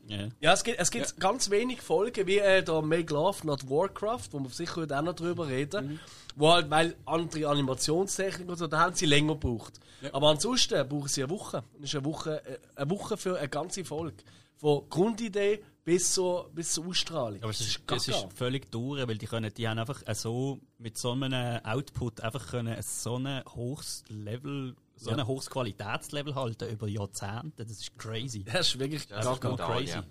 Ja. 0.07 0.27
Ja, 0.39 0.53
es 0.53 0.63
gibt, 0.63 0.79
es 0.79 0.89
gibt 0.89 1.19
ganz 1.19 1.51
wenig 1.51 1.81
Folgen, 1.81 2.25
wie 2.25 2.39
äh, 2.39 2.63
der 2.63 2.81
Make 2.81 3.13
Love 3.13 3.45
Not 3.45 3.69
Warcraft, 3.69 4.29
wo 4.31 4.39
wir 4.39 4.49
sicher 4.49 4.77
heute 4.77 4.97
auch 4.97 5.03
noch 5.03 5.13
drüber 5.13 5.47
reden. 5.47 5.99
Wo 6.35 6.51
halt, 6.51 6.71
weil 6.71 6.95
andere 7.05 7.47
Animationstechnik 7.47 8.49
und 8.49 8.57
so, 8.57 8.65
da 8.65 8.79
haben 8.79 8.95
sie 8.95 9.05
länger 9.05 9.33
gebraucht. 9.35 9.79
Aber 10.11 10.29
ansonsten 10.29 10.87
brauchen 10.89 11.07
sie 11.07 11.21
eine 11.23 11.29
Woche. 11.31 11.57
Und 11.75 11.81
das 11.83 11.89
ist 11.91 11.95
eine 11.95 12.05
Woche, 12.05 12.43
äh, 12.47 12.57
eine 12.75 12.89
Woche 12.89 13.17
für 13.17 13.37
eine 13.37 13.49
ganze 13.49 13.85
Folge. 13.85 14.23
Von 14.57 14.89
Grundidee 14.89 15.63
bis 15.83 16.13
zur, 16.13 16.49
bis 16.53 16.73
zur 16.73 16.85
Ausstrahlung. 16.87 17.41
Aber 17.41 17.51
es 17.51 17.61
ist, 17.61 17.79
es 17.89 18.07
ist 18.09 18.27
völlig 18.35 18.69
durch, 18.71 19.07
weil 19.07 19.17
die, 19.17 19.25
können, 19.25 19.53
die 19.53 19.67
haben 19.67 19.79
einfach 19.79 20.01
so 20.15 20.59
mit 20.79 20.97
so 20.97 21.11
einem 21.11 21.63
Output 21.63 22.21
einfach 22.21 22.47
können 22.47 22.75
so 22.81 23.15
ein 23.17 23.43
hohes 23.55 24.03
Level, 24.09 24.75
so 24.95 25.11
ein 25.11 25.25
hohes 25.25 25.49
Qualitätslevel 25.49 26.35
halten 26.35 26.69
über 26.69 26.87
Jahrzehnte. 26.87 27.65
Das 27.65 27.79
ist 27.79 27.97
crazy. 27.97 28.43
Das 28.43 28.67
ist 28.67 28.79
wirklich 28.79 29.07
Das 29.07 29.19
ist 29.25 29.25
gaga. 29.41 29.49
brutal, 29.49 29.77
crazy. 29.77 29.93
ja. 29.93 30.03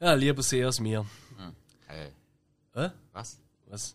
Ja, 0.00 0.14
lieber 0.14 0.42
sehr 0.42 0.66
als 0.66 0.80
mir. 0.80 1.06
Äh, 1.88 2.08
Hä? 2.74 2.90
was? 3.12 3.38
Was? 3.68 3.94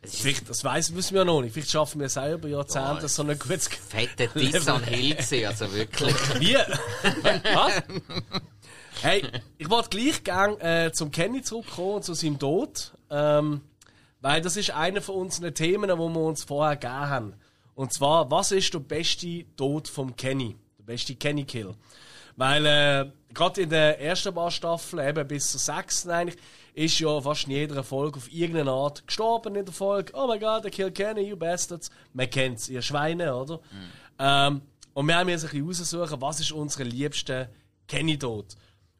Ist 0.00 0.20
Vielleicht, 0.20 0.48
das 0.48 0.62
weiss, 0.62 0.94
wissen 0.94 1.14
wir 1.14 1.22
ja 1.22 1.24
noch 1.24 1.42
nicht. 1.42 1.52
Vielleicht 1.52 1.70
schaffen 1.72 2.00
wir 2.00 2.08
selber 2.08 2.46
Jahrzehnte 2.46 3.02
Ja, 3.02 3.08
so 3.08 3.22
ein 3.24 3.36
gutes 3.36 3.66
fette 3.66 4.28
Diss 4.28 4.68
an 4.68 4.84
Hill 4.84 5.16
also 5.44 5.72
wirklich. 5.72 6.14
Wie? 6.38 6.54
Was? 7.54 7.82
Hey, 9.00 9.22
ich 9.58 9.70
wollte 9.70 9.90
gleich 9.90 10.24
gern 10.24 10.60
äh, 10.60 10.90
zum 10.92 11.12
Kenny 11.12 11.42
zurückkommen 11.42 12.02
zu 12.02 12.14
seinem 12.14 12.38
Tod. 12.38 12.92
Ähm, 13.10 13.60
weil 14.20 14.40
das 14.40 14.56
ist 14.56 14.72
einer 14.72 15.00
von 15.00 15.14
unseren 15.14 15.54
Themen, 15.54 15.96
wo 15.96 16.08
wir 16.08 16.20
uns 16.20 16.42
vorher 16.42 16.76
gegeben 16.76 17.08
haben. 17.08 17.34
Und 17.76 17.92
zwar, 17.92 18.28
was 18.32 18.50
ist 18.50 18.74
der 18.74 18.80
beste 18.80 19.44
Tod 19.56 19.86
vom 19.86 20.16
Kenny? 20.16 20.56
Der 20.78 20.84
beste 20.84 21.14
Kenny-Kill? 21.14 21.74
Weil 22.34 22.66
äh, 22.66 23.10
gerade 23.32 23.62
in 23.62 23.70
der 23.70 24.00
ersten 24.00 24.34
paar 24.34 24.50
Staffeln, 24.50 25.08
eben 25.08 25.28
bis 25.28 25.52
zur 25.52 25.60
sechsten 25.60 26.10
eigentlich, 26.10 26.40
ist 26.74 26.98
ja 26.98 27.20
fast 27.20 27.44
in 27.44 27.52
jeder 27.52 27.84
Folge 27.84 28.16
auf 28.16 28.32
irgendeine 28.32 28.72
Art 28.72 29.06
gestorben 29.06 29.54
in 29.54 29.64
der 29.64 29.74
Folge. 29.74 30.12
Oh 30.16 30.26
my 30.26 30.40
god, 30.40 30.66
I 30.66 30.70
kill 30.70 30.90
Kenny, 30.90 31.20
you 31.20 31.36
bastards. 31.36 31.88
Man 32.12 32.28
kennt's, 32.28 32.68
ihr 32.68 32.82
Schweine, 32.82 33.32
oder? 33.32 33.60
Ähm, 34.18 34.62
und 34.92 35.06
wir 35.06 35.16
haben 35.16 35.28
jetzt 35.28 35.44
ein 35.44 35.64
bisschen 35.64 35.86
raussuchen, 36.02 36.20
was 36.20 36.40
ist 36.40 36.50
unsere 36.50 36.82
liebste 36.82 37.48
Kenny-Tod. 37.86 38.56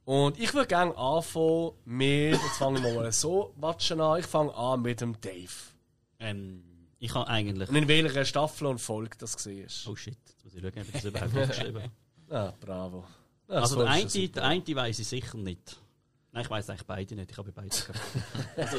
Und 0.08 0.40
ich 0.40 0.54
würde 0.54 0.68
gerne 0.68 0.96
anfangen 0.96 1.72
mit, 1.84 2.32
jetzt 2.32 2.56
fangen 2.56 2.82
wir 2.82 2.94
mal 2.94 3.12
so 3.12 3.52
watschen 3.56 4.00
an, 4.00 4.18
ich 4.18 4.24
fange 4.24 4.54
an 4.54 4.80
mit 4.80 5.02
dem 5.02 5.20
Dave. 5.20 5.52
Ähm, 6.18 6.64
ich 6.98 7.14
habe 7.14 7.28
eigentlich. 7.28 7.68
Und 7.68 7.76
in 7.76 7.88
welcher 7.88 8.24
Staffel 8.24 8.68
und 8.68 8.78
Folge 8.78 9.18
das 9.18 9.36
gesehen. 9.36 9.68
Oh 9.86 9.94
shit, 9.94 10.16
jetzt 10.26 10.44
muss 10.44 10.54
ich 10.54 10.62
schauen, 10.62 10.72
ob 10.80 10.86
ich 10.86 10.92
das 10.92 11.04
überhaupt 11.04 11.36
aufgeschrieben 11.36 11.82
habe. 11.82 11.92
Ah, 12.34 12.54
bravo. 12.58 13.04
Ja, 13.50 13.56
Also 13.56 13.74
so 13.74 13.82
der 13.82 13.90
eine, 13.90 14.06
der 14.06 14.44
eine 14.44 14.76
weiß 14.76 14.98
ich 14.98 15.08
sicher 15.08 15.36
nicht. 15.36 15.78
Nein, 16.32 16.42
ich 16.42 16.50
weiß 16.50 16.70
eigentlich 16.70 16.86
beide 16.86 17.14
nicht. 17.14 17.30
Ich 17.30 17.36
habe 17.36 17.52
beide 17.52 17.68
also, 18.56 18.76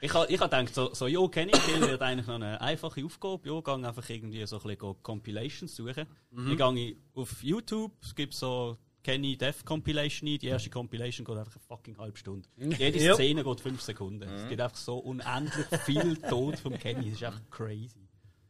ich 0.00 0.14
habe 0.14 0.32
ich 0.32 0.40
hab 0.40 0.50
gedacht, 0.50 0.74
so, 0.74 0.92
so 0.94 1.06
jo, 1.06 1.28
Kenny 1.28 1.52
Kill 1.52 1.80
wird 1.80 2.02
eigentlich 2.02 2.26
noch 2.26 2.34
eine 2.34 2.60
einfache 2.60 3.04
Aufgabe. 3.04 3.46
Jo, 3.46 3.62
gehe 3.62 3.74
einfach 3.74 4.10
irgendwie 4.10 4.44
so 4.46 4.56
ein 4.56 4.62
bisschen 4.76 5.00
Compilations 5.00 5.76
suchen. 5.76 6.08
Mhm. 6.32 6.58
Dann 6.58 6.74
gehe 6.74 6.90
ich 6.90 6.96
auf 7.14 7.40
YouTube, 7.44 7.92
es 8.02 8.16
gibt 8.16 8.34
so 8.34 8.76
Kenny 9.02 9.36
Death 9.36 9.64
Compilation 9.64 10.28
ein. 10.28 10.38
Die 10.38 10.46
erste 10.46 10.70
Compilation 10.70 11.24
geht 11.24 11.36
einfach 11.36 11.54
eine 11.56 11.64
fucking 11.66 11.98
halbe 11.98 12.16
Stunde. 12.16 12.48
Jede 12.56 12.98
Ja. 12.98 13.14
Szene 13.14 13.42
geht 13.44 13.60
fünf 13.60 13.80
Sekunden. 13.80 14.28
Es 14.28 14.48
gibt 14.48 14.60
einfach 14.60 14.76
so 14.76 14.98
unendlich 14.98 15.66
viel 15.84 16.16
Tod 16.28 16.58
vom 16.58 16.78
Kenny. 16.78 17.10
Das 17.10 17.14
ist 17.20 17.24
einfach 17.24 17.50
crazy. 17.50 18.08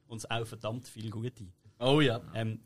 Und 0.09 0.19
es 0.19 0.31
auch 0.31 0.47
verdammt 0.47 0.87
viel 0.89 1.11
gute. 1.11 1.47
Oh 1.79 2.01
ja. 2.01 2.21
Ähm, 2.35 2.61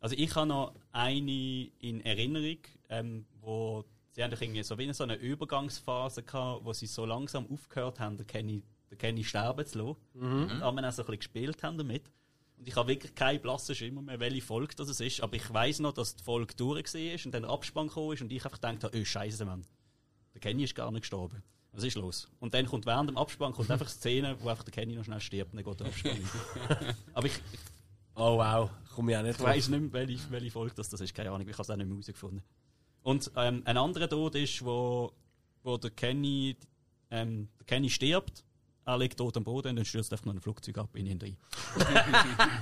also 0.00 0.14
ich 0.16 0.34
habe 0.36 0.46
noch 0.46 0.74
eine 0.92 1.70
in 1.80 2.00
Erinnerung, 2.04 2.58
ähm, 2.88 3.26
wo 3.40 3.84
sie 4.12 4.22
haben 4.22 4.30
doch 4.30 4.40
irgendwie 4.40 4.62
so 4.62 4.78
wie 4.78 4.92
so 4.92 5.02
eine 5.02 5.16
Übergangsphase 5.16 6.22
gehabt, 6.22 6.64
wo 6.64 6.72
sie 6.72 6.86
so 6.86 7.04
langsam 7.04 7.46
aufgehört 7.50 7.98
haben, 7.98 8.16
den 8.16 8.26
Kenny, 8.26 8.62
den 8.90 8.98
Kenny 8.98 9.24
sterben 9.24 9.66
zu 9.66 9.78
lassen. 9.78 9.96
Und 10.52 10.62
haben 10.62 10.78
auch 10.78 10.92
so 10.92 11.02
ein 11.02 11.06
bisschen 11.06 11.18
gespielt 11.18 11.62
haben 11.64 11.78
damit. 11.78 12.04
Und 12.56 12.68
ich 12.68 12.76
habe 12.76 12.88
wirklich 12.88 13.14
keinen 13.14 13.40
blassen 13.40 13.74
Schimmer 13.74 14.02
mehr, 14.02 14.20
welche 14.20 14.42
Folge 14.42 14.74
das 14.76 15.00
ist. 15.00 15.20
Aber 15.20 15.34
ich 15.34 15.52
weiß 15.52 15.80
noch, 15.80 15.92
dass 15.92 16.16
die 16.16 16.22
Folge 16.22 16.54
durch 16.54 16.94
war 16.94 17.24
und 17.26 17.32
dann 17.32 17.42
der 17.42 17.50
Abspann 17.50 17.88
gekommen 17.88 18.12
ist 18.12 18.22
und 18.22 18.32
ich 18.32 18.44
einfach 18.44 18.60
gedacht 18.60 18.84
habe, 18.84 18.98
oh 18.98 19.04
Scheiße, 19.04 19.44
Mann. 19.44 19.66
Der 20.32 20.40
Kenny 20.40 20.64
ist 20.64 20.74
gar 20.74 20.90
nicht 20.90 21.02
gestorben. 21.02 21.42
Was 21.72 21.84
ist 21.84 21.96
los? 21.96 22.28
Und 22.38 22.54
dann 22.54 22.66
kommt 22.66 22.86
während 22.86 23.10
dem 23.10 23.16
Abspann 23.16 23.52
kommt 23.52 23.70
einfach 23.70 23.86
eine 23.86 23.94
Szene, 23.94 24.36
wo 24.40 24.48
einfach 24.48 24.64
der 24.64 24.72
Kenny 24.72 24.94
noch 24.94 25.04
schnell 25.04 25.20
stirbt 25.20 25.52
und 25.52 25.56
dann 25.56 25.64
geht 25.64 25.80
der 25.80 25.86
Abspann. 25.88 26.96
Aber 27.14 27.26
ich, 27.26 27.40
Oh 28.16 28.38
wow, 28.38 28.70
komme 28.94 29.12
ich 29.12 29.18
auch 29.18 29.22
nicht 29.22 29.38
ich 29.38 29.44
weiß 29.44 29.68
nicht 29.68 29.80
mehr, 29.80 29.92
welche, 29.92 30.30
welche 30.30 30.50
Folge 30.50 30.74
das, 30.76 30.88
das 30.88 31.00
ist. 31.00 31.14
Keine 31.14 31.30
Ahnung, 31.30 31.48
ich 31.48 31.52
habe 31.52 31.62
es 31.62 31.70
auch 31.70 31.76
nicht 31.76 31.86
mehr 31.86 31.94
herausgefunden. 31.94 32.42
Und 33.02 33.30
ähm, 33.36 33.62
ein 33.64 33.76
anderer 33.76 34.08
Tod 34.08 34.36
ist, 34.36 34.64
wo, 34.64 35.12
wo 35.62 35.76
der, 35.76 35.90
Kenny, 35.90 36.56
ähm, 37.10 37.48
der 37.58 37.66
Kenny 37.66 37.90
stirbt. 37.90 38.44
Er 38.86 38.98
liegt 38.98 39.18
tot 39.18 39.36
am 39.36 39.44
Boden 39.44 39.70
und 39.70 39.76
dann 39.76 39.84
stürzt 39.84 40.12
einfach 40.12 40.26
noch 40.26 40.34
ein 40.34 40.40
Flugzeug 40.40 40.78
ab 40.78 40.90
in 40.94 41.06
ihn 41.06 41.20
rein. 41.20 41.36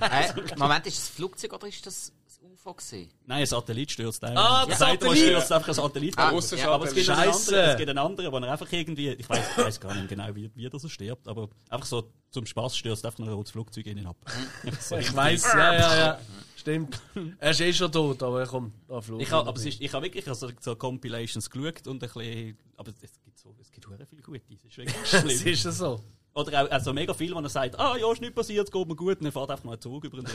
Äh, 0.01 0.59
Moment, 0.59 0.87
ist 0.87 0.99
das 0.99 1.09
Flugzeug 1.09 1.53
oder 1.55 1.68
ist 1.68 1.87
das 1.87 2.12
UFO 2.43 2.74
gewesen? 2.74 3.09
Nein, 3.26 3.40
ein 3.40 3.47
Satellit 3.47 3.90
stürzt 3.90 4.22
ein. 4.24 4.36
Ah, 4.36 4.66
der 4.66 4.76
Seite 4.76 5.05
Satellit! 5.05 5.24
stürzt 5.28 5.53
einfach 5.53 5.68
ein 5.68 5.74
Satellit. 5.74 6.18
Ah. 6.18 6.28
Russischer 6.30 6.70
aber 6.70 6.86
es 6.86 6.95
gibt, 6.95 7.09
einen 7.09 7.20
anderen, 7.30 7.70
es 7.70 7.76
gibt 7.76 7.88
einen 7.88 7.99
anderen, 7.99 8.32
wo 8.32 8.36
er 8.38 8.53
einfach 8.53 8.72
irgendwie, 8.72 9.11
ich 9.11 9.28
weiß, 9.28 9.45
ich 9.51 9.64
weiß 9.64 9.80
gar 9.80 9.95
nicht 9.95 10.09
genau, 10.09 10.34
wie, 10.34 10.51
wie 10.55 10.68
das 10.68 10.84
er 10.84 10.90
stirbt, 10.90 11.28
aber 11.28 11.49
einfach 11.68 11.86
so 11.86 12.11
zum 12.30 12.47
Spaß 12.47 12.76
stürzt 12.76 13.05
einfach 13.05 13.18
noch 13.18 13.28
ein 13.28 13.32
rotes 13.34 13.53
Flugzeug 13.53 13.86
in 13.86 13.99
ihn 13.99 14.07
ab. 14.07 14.16
So 14.80 14.97
Ich 14.97 15.14
weiß, 15.14 15.45
ja, 15.55 15.74
ja, 15.74 15.97
ja. 15.99 16.20
Stimmt. 16.57 17.01
Er 17.38 17.51
ist 17.51 17.61
eh 17.61 17.72
schon 17.72 17.90
tot, 17.90 18.22
aber 18.22 18.47
komm, 18.47 18.72
da 18.86 19.01
flog. 19.01 19.20
Ich 19.20 19.30
habe, 19.32 19.49
aber 19.49 19.59
es 19.59 19.66
ist, 19.66 19.80
ich 19.80 19.93
habe 19.93 20.05
wirklich 20.05 20.28
also 20.28 20.49
so 20.61 20.76
Compilations 20.76 21.51
geschaut 21.51 21.86
und 21.88 22.03
ein 22.03 22.09
bisschen, 22.09 22.57
aber 22.76 22.93
es 23.03 23.20
gibt 23.20 23.38
so, 23.38 23.55
es 23.61 23.70
gibt 23.72 23.86
hure 23.88 24.07
viel 24.07 24.22
Gute. 24.22 24.43
Es 24.55 24.64
ist 24.64 24.76
wirklich 24.76 24.97
Es 25.03 25.20
schlimm. 25.20 25.53
ist 25.53 25.64
ja 25.64 25.72
so. 25.72 26.01
Oder 26.35 26.64
auch 26.64 26.70
also 26.70 26.95
mega 26.95 27.12
viel, 27.12 27.35
wo 27.35 27.41
er 27.41 27.49
sagt, 27.51 27.78
ah 27.78 27.95
ja, 27.97 28.11
ist 28.11 28.22
nicht 28.22 28.35
passiert, 28.35 28.66
es 28.66 28.72
geht 28.72 28.89
mir 28.89 28.97
gut, 28.97 29.18
und 29.18 29.24
dann 29.24 29.33
fährt 29.33 29.51
einfach 29.51 29.64
noch 29.64 29.74
ein 29.74 29.80
Zug 29.80 30.03
über 30.05 30.16
den 30.16 30.26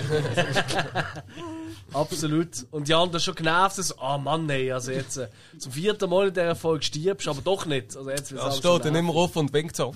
Absolut. 1.93 2.67
Und 2.69 2.87
die 2.87 2.93
anderen 2.93 3.19
schon 3.19 3.33
genervt, 3.33 3.77
so, 3.77 3.97
ah 3.97 4.19
Mann, 4.19 4.45
nee, 4.45 4.71
also 4.71 4.91
jetzt 4.91 5.17
äh, 5.17 5.27
zum 5.57 5.71
vierten 5.71 6.07
Mal 6.07 6.27
in 6.27 6.35
dieser 6.35 6.55
Folge 6.55 6.85
stirbst, 6.85 7.27
aber 7.27 7.41
doch 7.41 7.65
nicht. 7.65 7.97
Also 7.97 8.11
jetzt 8.11 8.31
wird's 8.31 8.43
Er 8.43 8.45
alles 8.45 8.59
steht 8.59 8.85
dann 8.85 8.93
immer 8.93 9.15
auf 9.15 9.35
und 9.35 9.51
winkt 9.53 9.75
so. 9.75 9.91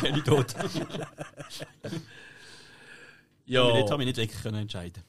Kenne 0.00 0.18
ich 0.18 0.24
tot. 0.24 0.54
Ja. 3.50 3.62
Dort 3.62 3.90
habe 3.90 4.02
ich 4.02 4.06
nicht 4.08 4.18
wirklich 4.18 4.42
können 4.42 4.60
entscheiden. 4.60 5.02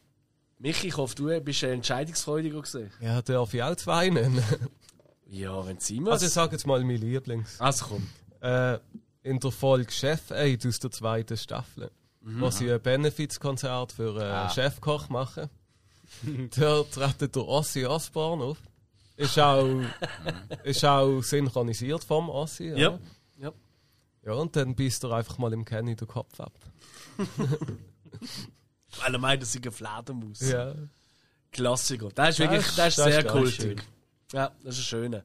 Michi, 0.60 0.88
ich 0.88 0.95
hoffe, 0.95 1.14
du 1.14 1.41
bist 1.41 1.62
ein 1.66 1.72
entscheidungsfreudiger 1.72 2.62
gewesen. 2.62 2.89
Ja, 3.01 3.22
darf 3.22 3.53
ich 3.53 3.62
auch 3.62 3.76
zwei 3.76 4.07
nennen? 4.10 4.41
Ja, 5.32 5.65
wenn 5.65 5.80
sie 5.80 5.99
muss. 5.99 6.13
Also 6.13 6.25
ich 6.25 6.32
sage 6.34 6.53
jetzt 6.53 6.65
mal 6.65 6.84
mein 6.84 6.97
Lieblings. 6.97 7.59
also 7.61 7.86
komm. 7.86 8.07
Äh, 8.41 8.80
in 9.23 9.39
der 9.39 9.51
Folge 9.51 9.91
Chef 9.91 10.32
Aid 10.32 10.65
aus 10.65 10.80
der 10.80 10.91
zweiten 10.91 11.38
Staffel, 11.38 11.91
wo 12.21 12.49
sie 12.49 12.71
ein 12.71 12.82
Benefizkonzert 12.82 13.91
für 13.91 14.11
einen 14.11 14.32
Ah. 14.32 14.49
Chefkoch 14.49 15.09
machen. 15.09 15.49
Dort 16.57 16.93
treten 16.93 17.32
der 17.32 17.47
Ossi 17.47 17.86
Osborne 17.86 18.43
auf. 18.43 18.57
Ist 19.17 19.38
auch, 19.38 19.67
ist 20.63 20.84
auch 20.86 21.21
synchronisiert 21.21 22.03
vom 22.03 22.30
Ossi. 22.30 22.69
Ja. 22.69 22.89
oder? 22.91 22.99
ja. 23.38 23.51
Ja, 24.25 24.34
und 24.34 24.55
dann 24.55 24.75
beißt 24.75 25.03
er 25.03 25.11
einfach 25.11 25.38
mal 25.38 25.51
im 25.53 25.63
Kenny 25.65 25.95
den 25.95 26.07
Kopf 26.07 26.39
ab. 26.39 26.53
Weil 28.99 29.13
er 29.13 29.19
meint, 29.19 29.41
das 29.41 29.53
ist 29.55 29.61
eine 29.61 29.71
Fledermaus. 29.71 30.39
Ja. 30.41 30.73
Klassiker. 31.51 32.09
Das 32.15 32.30
ist 32.32 32.39
wirklich 32.39 32.75
das 32.75 32.97
ist 32.97 33.03
sehr 33.03 33.23
kultig. 33.25 33.55
schön. 33.55 33.82
Ja, 34.34 34.51
das 34.63 34.75
ist 34.75 34.82
ein 34.82 34.86
schöner. 34.86 35.23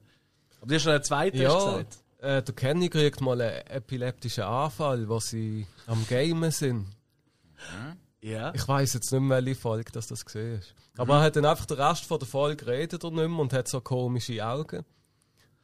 Aber 0.59 0.67
du 0.69 0.75
hast 0.75 0.85
noch 0.85 0.93
einen 0.93 1.03
zweiten 1.03 1.37
Ja, 1.37 1.53
gesagt. 1.53 1.97
äh, 2.19 2.41
der 2.41 2.55
Kenny 2.55 2.89
kriegt 2.89 3.21
mal 3.21 3.39
einen 3.39 3.67
epileptischen 3.67 4.43
Anfall, 4.43 5.07
wo 5.07 5.19
sie 5.19 5.67
am 5.85 6.05
Gamen 6.07 6.51
sind. 6.51 6.87
Ja. 8.21 8.53
Ich 8.55 8.67
weiß 8.67 8.93
jetzt 8.95 9.11
nicht 9.11 9.21
mehr, 9.21 9.45
welche 9.45 9.59
Folge 9.59 9.91
das, 9.91 10.07
das 10.07 10.25
gesehen 10.25 10.59
ist. 10.59 10.73
Aber 10.97 11.17
er 11.17 11.21
hat 11.21 11.35
dann 11.35 11.45
einfach 11.45 11.65
den 11.65 11.77
Rest 11.79 12.05
von 12.05 12.17
der 12.19 12.27
Folge 12.27 12.65
redet 12.65 13.03
er 13.03 13.11
nicht 13.11 13.27
mehr 13.29 13.39
und 13.39 13.53
hat 13.53 13.67
so 13.67 13.81
komische 13.81 14.43
Augen. 14.45 14.83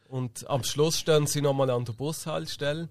Und 0.08 0.48
am 0.50 0.64
Schluss 0.64 1.00
stehen 1.00 1.26
sie 1.26 1.42
nochmal 1.42 1.70
an 1.70 1.86
der 1.86 1.94
Bushaltestelle. 1.94 2.90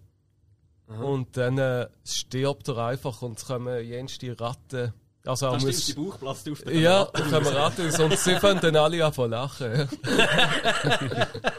Und 0.86 1.36
dann 1.36 1.56
äh, 1.58 1.88
stirbt 2.04 2.66
er 2.66 2.78
einfach 2.78 3.22
und 3.22 3.38
es 3.38 3.44
kommen 3.44 3.84
jenste 3.84 4.40
Ratten 4.40 4.92
Also 5.26 5.50
Da 5.50 5.60
stimmt, 5.60 5.74
muss... 5.74 5.84
die 5.86 5.92
Bauch 5.92 6.18
platzt 6.18 6.48
auf 6.48 6.62
der 6.62 6.74
Ja, 6.74 7.04
da 7.04 7.20
können 7.20 7.44
wir 7.44 7.54
raten, 7.54 7.90
sonst 7.90 8.24
sie 8.24 8.36
fangen 8.36 8.60
dann 8.60 8.76
alle 8.76 9.04
an 9.04 9.12
von 9.12 9.30
lachen. 9.30 9.88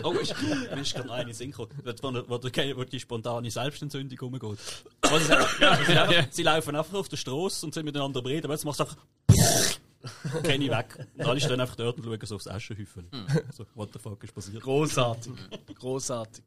Oh, 0.03 0.14
ist, 0.14 0.36
mir 0.41 0.82
ist 0.82 0.95
gerade 0.95 1.07
noch 1.07 1.16
eine 1.16 1.34
Sinn 1.34 1.51
gekommen, 1.51 1.70
wo, 1.84 2.14
wo, 2.28 2.78
wo, 2.78 2.84
die 2.84 2.99
spontane 2.99 3.51
Selbstentzündung 3.51 4.18
rumgeht. 4.20 4.57
Ja, 5.59 5.78
sie, 5.86 5.97
einfach, 5.97 6.28
sie 6.32 6.43
laufen 6.43 6.76
einfach 6.76 6.97
auf 6.97 7.07
der 7.07 7.18
Straße 7.18 7.66
und 7.66 7.74
sind 7.74 7.86
miteinander 7.86 8.26
reden, 8.26 8.45
aber 8.45 8.55
jetzt 8.55 8.66
macht 8.66 8.80
es 8.80 8.82
einfach 8.82 8.97
Kenny 10.43 10.70
weg. 10.70 11.07
Und 11.16 11.26
alle 11.26 11.39
stehen 11.39 11.62
einfach 11.62 11.76
dort 11.76 11.97
und 11.97 12.05
schauen 12.05 12.20
so 12.24 12.36
aufs 12.36 12.47
Aschenhäufel. 12.47 13.05
So, 13.55 13.66
what 13.76 13.89
the 13.93 13.99
fuck 13.99 14.24
ist 14.24 14.34
passiert? 14.34 14.64
Großartig. 14.64 15.34
Großartig. 15.76 16.43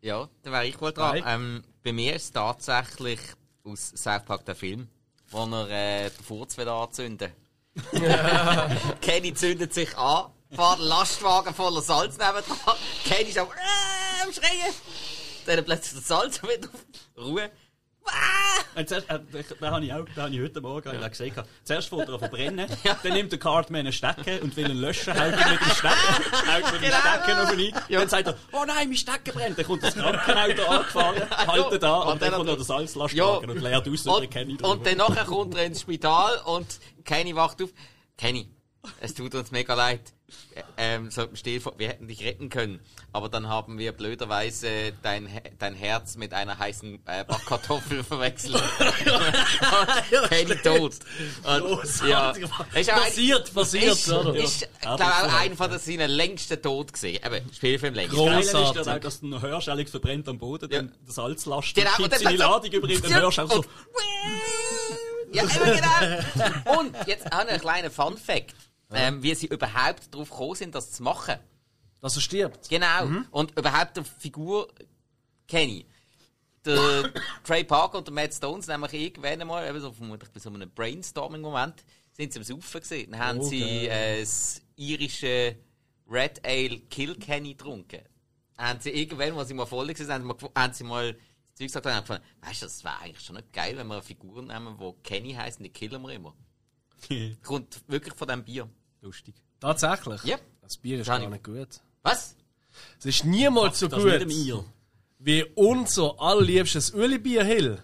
Ja, 0.00 0.28
da 0.42 0.52
wäre 0.52 0.66
ich 0.66 0.80
wohl 0.80 0.92
dran. 0.92 1.22
Ähm, 1.26 1.64
bei 1.82 1.92
mir 1.92 2.14
ist 2.16 2.24
es 2.24 2.32
tatsächlich 2.32 3.20
aus 3.64 3.92
South 3.96 4.24
Park 4.24 4.44
der 4.44 4.54
Film, 4.54 4.88
wo 5.30 5.44
er 5.44 5.70
äh, 5.70 6.10
den 6.10 6.24
Furz 6.24 6.56
will 6.56 6.68
anzünden 6.68 7.32
Kenny 9.02 9.34
zündet 9.34 9.74
sich 9.74 9.96
an, 9.98 10.30
fährt 10.50 10.78
einen 10.78 10.88
Lastwagen 10.88 11.54
voller 11.54 11.82
Salz 11.82 12.16
neben 12.16 12.44
dran. 12.46 12.76
Kenny 13.04 13.28
ist 13.28 13.38
am, 13.38 13.48
äh, 13.48 14.22
am 14.24 14.32
Schreien. 14.32 14.72
Dann 15.44 15.64
plötzlich 15.64 15.94
das 15.94 16.08
Salz 16.08 16.42
wieder 16.42 16.68
auf 16.72 17.24
Ruhe. 17.24 17.50
Ah! 18.06 18.78
Und 18.78 18.88
zuerst, 18.88 19.08
äh, 19.10 19.18
da 19.60 19.70
habe 19.70 19.84
ich 19.84 19.92
auch, 19.92 20.04
da 20.14 20.22
habe 20.24 20.34
ich 20.34 20.40
heute 20.40 20.60
Morgen 20.60 21.00
ja. 21.00 21.08
gesehen. 21.08 21.32
Zuerst 21.64 21.88
fährt 21.88 22.08
er 22.08 22.18
verbrennen, 22.18 22.66
dann 23.02 23.12
nimmt 23.12 23.32
der 23.32 23.38
Cartman 23.38 23.80
einen 23.80 23.92
Stecken 23.92 24.38
und 24.40 24.56
will 24.56 24.70
ihn 24.70 24.76
löschen, 24.80 25.14
haut 25.14 25.32
ihn 25.32 25.50
mit 25.50 25.60
dem 25.60 25.70
Stecken, 25.70 26.52
haut 26.52 26.72
mit 26.72 26.82
dem 26.82 26.90
Genau. 26.90 26.96
Stecken 26.98 27.38
auf 27.38 27.58
ihn 27.58 27.74
ein. 27.74 27.82
Dann 27.90 28.08
sagt 28.08 28.26
er, 28.28 28.34
oh 28.52 28.64
nein, 28.66 28.88
mein 28.88 28.96
Stecken 28.96 29.32
brennt. 29.34 29.58
Dann 29.58 29.64
kommt 29.66 29.82
das 29.82 29.94
Krankenauto 29.94 30.62
angefahren, 30.70 31.30
haltet 31.30 31.82
da 31.82 31.96
und, 31.96 32.12
Und 32.12 32.22
dann 32.22 32.30
dann- 32.30 32.36
kommt 32.38 32.48
noch 32.48 32.56
der 32.56 32.64
Salzlastwagen 32.64 33.50
und 33.50 33.60
leert 33.62 33.88
aus 33.88 34.06
und 34.06 34.30
Kenny 34.30 34.52
Und, 34.54 34.62
und 34.64 34.86
dann 34.86 34.96
nachher 34.98 35.24
kommt 35.24 35.54
er 35.56 35.64
ins 35.64 35.80
Spital 35.80 36.38
und 36.44 36.78
Kenny 37.04 37.34
wacht 37.34 37.62
auf. 37.62 37.70
Kenny, 38.18 38.48
es 39.00 39.14
tut 39.14 39.34
uns 39.34 39.50
mega 39.50 39.74
leid. 39.74 40.00
Ähm, 40.76 41.08
so 41.12 41.22
im 41.22 41.36
Stil 41.36 41.62
wir 41.76 41.88
hätten 41.88 42.08
dich 42.08 42.24
retten 42.24 42.48
können. 42.48 42.80
Aber 43.12 43.28
dann 43.28 43.48
haben 43.48 43.78
wir 43.78 43.92
blöderweise 43.92 44.92
dein, 45.02 45.28
dein 45.60 45.74
Herz 45.74 46.16
mit 46.16 46.34
einer 46.34 46.58
heißen 46.58 46.98
äh, 47.06 47.24
Backkartoffel 47.24 48.02
verwechselt. 48.04 48.54
und 50.10 50.28
Kenny 50.28 50.56
tot. 50.56 50.94
Und, 51.44 52.08
ja, 52.08 52.30
ist 52.30 52.42
auch 52.52 52.66
ein- 52.74 52.84
Passiert, 52.84 53.54
passiert, 53.54 53.92
ist, 53.92 54.08
oder? 54.10 54.34
ist, 54.34 54.62
ich 54.62 54.80
glaube 54.80 55.04
auch 55.04 55.32
einer 55.40 55.56
von 55.56 55.78
seinen 55.78 56.10
längsten 56.10 56.60
Tod 56.60 56.92
gesehen. 56.92 57.20
Eben, 57.24 57.52
Spielfilm 57.54 57.94
längst. 57.94 58.14
Groß. 58.14 58.28
Geil 58.28 58.40
ist 58.40 58.52
Großartig. 58.52 58.82
dann 58.82 58.96
auch, 58.96 59.00
dass 59.00 59.20
du 59.20 59.26
noch 59.28 59.42
hörst, 59.42 59.68
Alex 59.68 59.90
verbrennt 59.92 60.28
am 60.28 60.38
Boden, 60.38 60.68
dann 60.68 60.92
der 61.06 61.12
Salzlaster 61.12 61.82
Genau, 61.82 62.04
und 62.04 62.14
seine 62.18 62.36
so- 62.36 62.42
Ladung 62.42 62.72
über 62.72 62.88
ihn, 62.88 63.00
dann 63.00 63.10
Ja, 63.12 63.20
hörst 63.20 63.38
du 63.38 63.42
auch 63.42 63.50
so, 63.52 63.56
und- 63.58 63.66
Ja, 65.32 65.42
eben 65.42 65.50
genau. 65.54 66.78
Und 66.80 66.96
jetzt 67.06 67.24
habe 67.30 67.44
ich 67.44 67.50
einen 67.50 67.60
kleinen 67.60 67.90
Fun 67.90 68.16
Fact. 68.16 68.54
Ähm, 68.92 69.22
wie 69.22 69.34
sie 69.34 69.46
überhaupt 69.46 70.12
darauf 70.14 70.30
gekommen 70.30 70.54
sind, 70.54 70.74
das 70.74 70.92
zu 70.92 71.02
machen. 71.02 71.36
Dass 72.00 72.16
er 72.16 72.20
stirbt. 72.20 72.68
Genau. 72.68 73.24
Und 73.30 73.58
überhaupt 73.58 73.96
die 73.96 74.04
Figur 74.04 74.68
kenne 75.48 75.78
ich. 75.78 75.86
Der 76.64 77.12
Trey 77.44 77.64
Parker 77.64 77.98
und 77.98 78.06
der 78.06 78.14
Matt 78.14 78.34
Stone 78.34 78.62
sind 78.62 78.72
nämlich 78.72 78.92
irgendwann 78.92 79.40
einmal, 79.40 79.68
eben 79.68 79.80
so 79.80 79.92
vermutlich 79.92 80.30
bei 80.30 80.40
so 80.40 80.50
einem 80.50 80.70
Brainstorming-Moment, 80.70 81.84
sind 82.12 82.32
sie 82.32 82.38
am 82.38 82.44
Saufen 82.44 82.80
gesehen. 82.80 83.10
Dann 83.10 83.20
haben 83.20 83.42
sie 83.42 83.86
äh, 83.88 84.20
das 84.20 84.62
irische 84.76 85.56
Red 86.08 86.44
Ale 86.44 86.80
Kill 86.90 87.16
Kenny 87.16 87.54
getrunken. 87.54 88.02
Haben 88.56 88.80
sie 88.80 88.90
irgendwann, 88.90 89.36
als 89.36 89.48
sie 89.48 89.54
mal 89.54 89.66
voll 89.66 89.88
waren, 89.88 90.08
haben 90.08 90.22
sie 90.22 90.24
mal, 90.24 90.50
haben 90.54 90.72
sie 90.72 90.84
mal 90.84 91.12
das 91.12 91.54
Zeug 91.54 91.66
gesagt 91.66 91.86
und 91.86 91.92
haben 91.92 92.04
gefunden, 92.04 92.22
weißt 92.42 92.62
du, 92.62 92.66
das 92.66 92.84
wäre 92.84 93.00
eigentlich 93.00 93.24
schon 93.24 93.36
nicht 93.36 93.52
geil, 93.52 93.76
wenn 93.76 93.86
wir 93.86 93.94
eine 93.94 94.02
Figur 94.02 94.42
nehmen, 94.42 94.76
die 94.78 94.92
Kenny 95.02 95.34
heisst 95.34 95.58
und 95.58 95.64
die 95.64 95.70
killen 95.70 96.00
wir 96.02 96.10
immer. 96.10 96.34
Kommt 97.42 97.80
wirklich 97.88 98.14
von 98.14 98.26
diesem 98.28 98.44
Bier. 98.44 98.68
lustig. 99.02 99.34
Tatsächlich? 99.60 100.22
Ja. 100.24 100.36
Das 100.62 100.76
Bier 100.76 101.00
ist 101.00 101.06
Kann 101.06 101.20
gar 101.22 101.28
ich- 101.28 101.32
nicht 101.32 101.44
gut. 101.44 101.80
Was? 102.02 102.36
Es 102.98 103.06
ist 103.06 103.24
niemals 103.24 103.78
so 103.78 103.88
Das 103.88 104.02
gut 104.02 104.12
mit 104.12 104.22
dem 104.22 104.64
wie 105.18 105.44
unser 105.54 106.20
allerliebstes 106.20 106.90
Uli-Bier 106.90 107.42
Hill. 107.44 107.78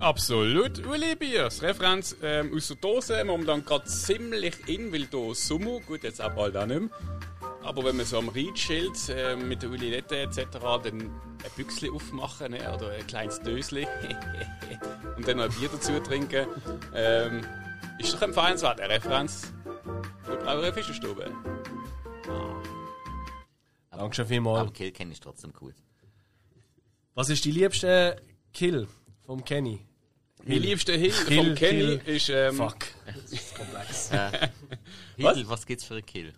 Absolut. 0.00 0.86
Uli 0.86 1.14
Bier. 1.16 1.44
Das 1.44 1.62
Referenz 1.62 2.16
ähm, 2.22 2.54
aus 2.54 2.68
der 2.68 2.76
Dose 2.76 3.24
momentan 3.24 3.64
gerade 3.64 3.84
ziemlich 3.86 4.54
in, 4.68 4.92
weil 4.92 5.06
hier 5.10 5.34
Sommer, 5.34 5.80
gut, 5.80 6.02
jetzt 6.02 6.20
auch 6.22 6.30
bald 6.34 6.56
auch 6.56 6.66
nicht 6.66 6.80
mehr. 6.80 6.90
Aber 7.62 7.84
wenn 7.84 7.96
man 7.96 8.06
so 8.06 8.18
am 8.18 8.28
Rhein 8.30 8.54
chillt, 8.54 9.08
äh, 9.10 9.36
mit 9.36 9.62
der 9.62 9.70
Ulinette 9.70 10.16
etc., 10.18 10.44
dann 10.82 11.00
ein 11.00 11.10
Büchsli 11.56 11.90
aufmachen 11.90 12.52
ne, 12.52 12.72
oder 12.74 12.90
ein 12.92 13.06
kleines 13.06 13.40
Dösli 13.42 13.86
und 15.16 15.26
dann 15.28 15.36
noch 15.38 15.44
ein 15.44 15.52
Bier 15.52 15.68
dazu 15.70 15.98
trinken, 16.00 16.46
ähm, 16.94 17.40
ist 17.98 18.14
doch 18.14 18.22
empfehlenswert. 18.22 18.80
Eine 18.80 18.94
Referenz 18.94 19.52
für 20.24 20.36
die 20.36 20.44
Brauerei 20.44 20.72
Fischerstube. 20.72 21.30
Dankeschön 23.90 24.24
Aber 24.24 24.28
vielmals. 24.28 24.72
Kill 24.72 24.92
Kenny 24.92 25.12
ist 25.12 25.22
trotzdem 25.22 25.52
cool. 25.60 25.74
Was 27.14 27.30
ist 27.30 27.44
die 27.44 27.50
liebste 27.50 28.16
Kill 28.52 28.86
vom 29.26 29.44
Kenny? 29.44 29.80
Mein 30.44 30.62
liebster 30.62 30.92
Hill 30.92 31.12
Kill, 31.26 31.44
vom 31.46 31.54
Kenny 31.56 31.98
Kill. 31.98 32.14
ist... 32.14 32.28
Ähm, 32.28 32.54
Fuck. 32.54 32.76
Das 33.06 33.32
ist 33.32 33.54
komplex. 33.56 34.10
Hill, 35.16 35.48
was 35.48 35.66
gibt's 35.66 35.84
für 35.84 35.94
einen 35.94 36.06
Kill? 36.06 36.32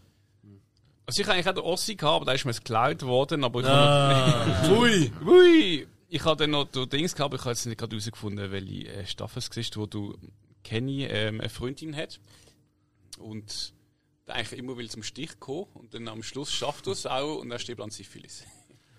Also 1.05 1.21
ich 1.21 1.27
hatte 1.27 1.35
eigentlich 1.35 1.49
auch 1.49 1.55
den 1.55 1.65
Ossi, 1.65 1.97
gehabt, 1.97 2.17
aber 2.17 2.25
da 2.25 2.33
ist 2.33 2.45
mir 2.45 2.55
geklaut 2.55 3.03
worden. 3.03 3.45
Aber 3.45 3.61
ich 3.61 3.67
Ah. 3.67 4.71
Ui. 4.71 5.13
Ui! 5.27 5.87
Ich 6.09 6.25
habe 6.25 6.37
dann 6.37 6.51
noch 6.51 6.65
die 6.65 6.89
Dings 6.89 7.15
gehabt, 7.15 7.35
aber 7.35 7.37
ich 7.37 7.41
habe 7.43 7.51
jetzt 7.51 7.67
nicht 7.67 7.79
gerade 7.79 7.97
herausgefunden, 7.97 8.51
welche 8.51 8.89
äh, 8.89 9.07
Staffel 9.07 9.41
es 9.41 9.51
war, 9.51 9.83
wo 9.83 9.87
du 9.87 10.17
Kenny 10.65 11.05
ähm, 11.05 11.41
eine 11.41 11.49
Freundin 11.51 11.95
hat. 11.97 12.21
Und 13.19 13.75
der 14.27 14.37
eigentlich 14.37 14.59
immer 14.59 14.77
will 14.77 14.89
zum 14.91 15.03
Stich 15.03 15.39
kommen 15.41 15.67
und 15.75 15.93
dann 15.95 16.09
am 16.09 16.23
Schluss 16.23 16.53
schafft 16.53 16.87
er 16.87 16.93
es 16.93 17.07
auch 17.07 17.37
und 17.39 17.49
dann 17.51 17.59
stirbt 17.59 17.81
an 17.83 17.91
Syphilis. 17.91 18.45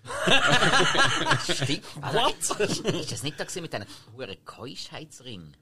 Stimmt. 1.44 1.82
What? 2.12 2.34
Ist 2.94 3.12
das 3.12 3.22
nicht 3.22 3.38
da 3.38 3.60
mit 3.60 3.74
einem 3.74 3.86
hohen 4.16 4.44
Keuschheitsring? 4.44 5.52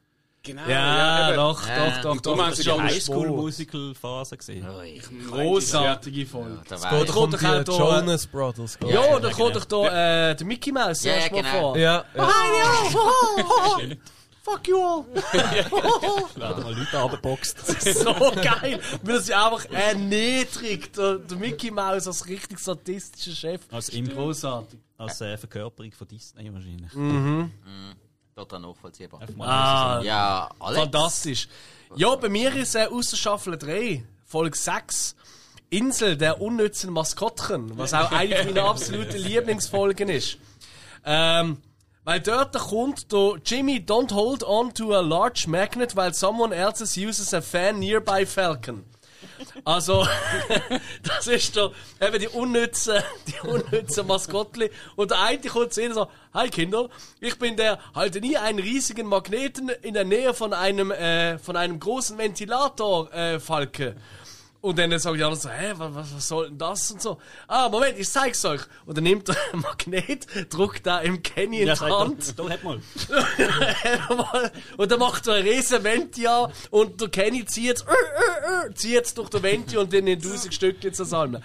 Genau. 0.43 0.67
Ja, 0.67 1.29
eben. 1.29 1.37
doch, 1.37 1.69
Ja. 1.69 1.91
doch, 1.91 2.01
doch, 2.01 2.11
Und 2.13 2.17
doch. 2.17 2.23
darum 2.23 2.41
haben 2.41 2.49
Das 2.51 2.57
sie 2.59 2.63
die 2.65 2.71
Highschool-Musical-Phase 2.71 4.39
gesehen. 4.39 4.67
Ui. 4.71 4.99
Großartige 5.31 6.25
Folge. 6.25 6.63
Da 6.67 6.77
Geht 6.77 6.85
wär 6.91 7.05
doch 7.05 7.17
auch 7.17 7.65
da- 7.65 7.79
Jonas 8.01 8.27
Brothers. 8.27 8.79
ich. 8.83 8.89
Ja, 8.89 9.19
da 9.21 9.31
kommt 9.33 9.57
doch 9.57 9.67
da 9.67 10.31
äh, 10.31 10.35
der 10.37 10.47
Mickey 10.47 10.73
Mouse 10.73 11.05
Ja, 11.05 11.13
ja, 11.13 11.19
erst 11.19 11.33
mal 11.33 11.43
genau. 11.43 11.61
vor. 11.61 11.77
Ja, 11.77 12.05
ja. 12.15 12.25
Fuck 14.43 14.69
you 14.69 14.79
all. 14.83 15.05
Werden 16.35 16.63
mal 16.63 16.75
Leute 16.75 16.99
abgeboxt. 16.99 17.59
so 17.95 18.15
geil, 18.43 18.81
weil 19.03 19.15
er 19.17 19.21
sich 19.21 19.35
einfach 19.35 19.67
erniedrigt. 19.71 20.97
Der, 20.97 21.17
der 21.19 21.37
Mickey 21.37 21.71
Mouse 21.71 22.07
als 22.07 22.27
richtig 22.27 22.59
sadistischer 22.59 23.37
Chef. 23.37 23.61
Als. 23.71 23.91
Großartig. 23.91 24.79
Als 24.97 25.21
äh, 25.21 25.37
Verkörperung 25.37 25.93
von 25.93 26.09
Disney 26.09 26.53
wahrscheinlich. 26.53 26.91
Total 28.35 28.61
nachvollziehbar. 28.61 29.21
Einfach 29.21 29.35
mal 29.37 29.47
Ah, 29.49 30.03
Ja, 30.03 30.49
Alex. 30.59 30.81
fantastisch. 30.83 31.49
Ja, 31.97 32.15
bei 32.17 32.29
mir 32.29 32.55
ist 32.55 32.75
äh, 32.77 32.87
aus 32.87 33.11
der 33.11 33.17
Staffel 33.19 33.59
3, 33.59 34.05
Folge 34.25 34.57
6, 34.57 35.17
Insel 35.71 36.17
der 36.17 36.41
unnützen 36.41 36.93
Maskottchen, 36.93 37.77
was 37.77 37.93
auch 37.93 38.11
eine 38.13 38.45
meiner 38.45 38.65
absoluten 38.65 39.19
Lieblingsfolgen 39.19 40.09
ist. 40.09 40.39
Ähm, 41.05 41.59
weil 42.11 42.19
dort 42.19 42.59
kommt 42.59 43.13
der 43.13 43.37
Jimmy 43.47 43.77
don't 43.77 44.13
hold 44.13 44.43
on 44.43 44.75
to 44.75 44.93
a 44.97 45.01
large 45.01 45.47
magnet 45.47 45.95
while 45.95 46.13
someone 46.13 46.53
else 46.53 46.97
uses 46.97 47.33
a 47.33 47.41
fan 47.41 47.79
nearby 47.79 48.27
falcon. 48.27 48.85
Also, 49.65 50.05
das 51.05 51.29
ist 51.29 51.57
doch 51.57 51.73
eben 52.01 52.19
die 52.19 52.27
unnütze, 52.27 53.05
die 53.29 53.49
unnütze 53.49 54.03
Maskottli. 54.03 54.71
Und 54.97 55.13
der 55.13 55.21
eine 55.21 55.39
kommt 55.39 55.73
zu 55.73 55.85
ihnen 55.85 55.95
so, 55.95 56.09
Hi 56.35 56.49
Kinder, 56.49 56.89
ich 57.21 57.39
bin 57.39 57.57
der, 57.57 57.79
halte 57.95 58.21
nie 58.21 58.37
einen 58.37 58.59
riesigen 58.59 59.07
Magneten 59.07 59.69
in 59.69 59.95
der 59.95 60.05
Nähe 60.05 60.35
von 60.35 60.53
einem, 60.53 60.91
äh, 60.91 61.39
von 61.39 61.57
einem 61.57 61.79
großen 61.79 62.19
Ventilator, 62.19 63.13
äh, 63.15 63.39
Falke. 63.39 63.95
Und 64.63 64.79
dann 64.79 64.99
sagen 64.99 65.17
die 65.17 65.25
anderen 65.25 65.41
so, 65.41 65.49
hä, 65.49 65.73
was, 65.77 65.95
was, 65.95 66.15
was 66.15 66.29
soll 66.29 66.49
denn 66.49 66.59
das 66.59 66.91
und 66.91 67.01
so? 67.01 67.19
Ah, 67.49 67.71
Moment, 67.71 67.99
ich 67.99 68.09
zeig's 68.11 68.45
euch. 68.45 68.61
Und 68.85 68.95
dann 68.97 69.05
nimmt 69.05 69.27
er 69.31 69.37
einen 69.53 69.63
Magnet, 69.63 70.27
druckt 70.53 70.87
da 70.87 70.99
im 71.01 71.23
Kenny 71.23 71.61
in 71.61 71.69
Ja, 71.69 71.75
die 71.75 71.81
Hand. 71.81 72.35
er, 72.37 72.45
da 72.45 72.51
hat 72.51 72.63
mal. 72.63 72.79
und 74.77 74.93
dann 74.93 74.99
macht 74.99 75.27
er 75.29 75.35
ein 75.37 75.43
riesen 75.45 75.83
Venti 75.83 76.27
an 76.27 76.53
und 76.71 77.01
der 77.01 77.09
Kenny 77.09 77.45
zieht 77.47 77.81
äh, 77.81 78.67
äh, 78.69 78.75
zieht's 78.75 79.15
durch 79.15 79.31
den 79.31 79.43
Venti 79.43 79.79
und 79.79 79.93
dann 79.95 80.07
in 80.07 80.21
tausend 80.21 80.53
Stückchen 80.53 80.93
zusammen. 80.93 81.43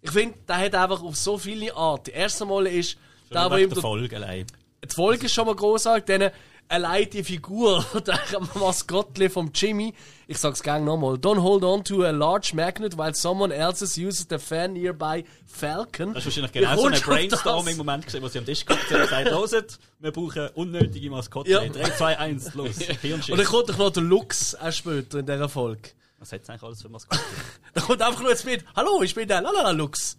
Ich 0.00 0.10
finde, 0.10 0.36
der 0.48 0.56
hat 0.58 0.74
einfach 0.74 1.02
auf 1.02 1.16
so 1.16 1.38
viele 1.38 1.74
Arten. 1.76 2.06
Das 2.06 2.14
erste 2.14 2.44
Mal 2.44 2.66
ist, 2.66 2.96
da 3.30 3.48
wo 3.50 3.56
ihm 3.56 3.70
der 3.70 3.80
Folge 3.80 4.16
allein. 4.16 4.46
die 4.84 4.92
Folge 4.92 5.26
ist 5.26 5.32
schon 5.34 5.46
mal 5.46 5.54
großartig, 5.54 6.06
dann 6.06 6.32
allein 6.72 7.08
die 7.10 7.22
Figur, 7.22 7.84
der 8.06 8.18
Maskottli 8.54 9.28
vom 9.28 9.50
Jimmy, 9.54 9.94
ich 10.26 10.38
sag's 10.38 10.62
gerne 10.62 10.84
nochmal, 10.84 11.14
don't 11.14 11.40
hold 11.40 11.62
on 11.62 11.84
to 11.84 12.04
a 12.04 12.10
large 12.10 12.52
magnet 12.54 12.96
while 12.96 13.14
someone 13.14 13.54
else 13.54 13.82
uses 13.82 14.26
the 14.28 14.38
fan 14.38 14.72
nearby 14.72 15.24
Falcon. 15.46 16.14
Das 16.14 16.24
ist 16.24 16.36
wahrscheinlich 16.36 16.52
genau 16.52 16.76
so 16.76 16.86
ein? 16.86 17.00
Brainstorming-Moment 17.00 18.06
gesehen, 18.06 18.22
wo 18.22 18.28
sie 18.28 18.38
am 18.38 18.46
Tisch 18.46 18.64
geguckt 18.64 18.90
haben 18.90 19.02
und 19.02 19.08
gesagt 19.08 19.30
«Loset, 19.30 19.78
wir 20.00 20.10
brauchen 20.10 20.48
unnötige 20.54 21.10
Maskottchen. 21.10 21.52
Ja. 21.52 21.68
3, 21.68 21.90
2, 21.90 22.18
1, 22.18 22.54
los, 22.54 22.66
Und 22.78 22.88
dann 22.88 22.96
Hirnschiss.» 22.96 23.44
kommt 23.44 23.68
doch 23.68 23.78
noch 23.78 23.90
der 23.90 24.02
Lux 24.02 24.54
auch 24.54 24.72
später 24.72 25.18
in 25.18 25.26
dieser 25.26 25.48
Folge. 25.48 25.90
Was 26.18 26.32
hat 26.32 26.42
es 26.42 26.48
eigentlich 26.48 26.62
alles 26.62 26.82
für 26.82 26.88
Maskottchen? 26.88 27.26
Da 27.74 27.80
kommt 27.80 28.02
einfach 28.02 28.20
nur 28.20 28.30
jetzt 28.30 28.44
mit, 28.44 28.64
hallo, 28.76 29.02
ich 29.02 29.14
bin 29.14 29.28
der 29.28 29.40
Lalala 29.42 29.70
Lux. 29.72 30.16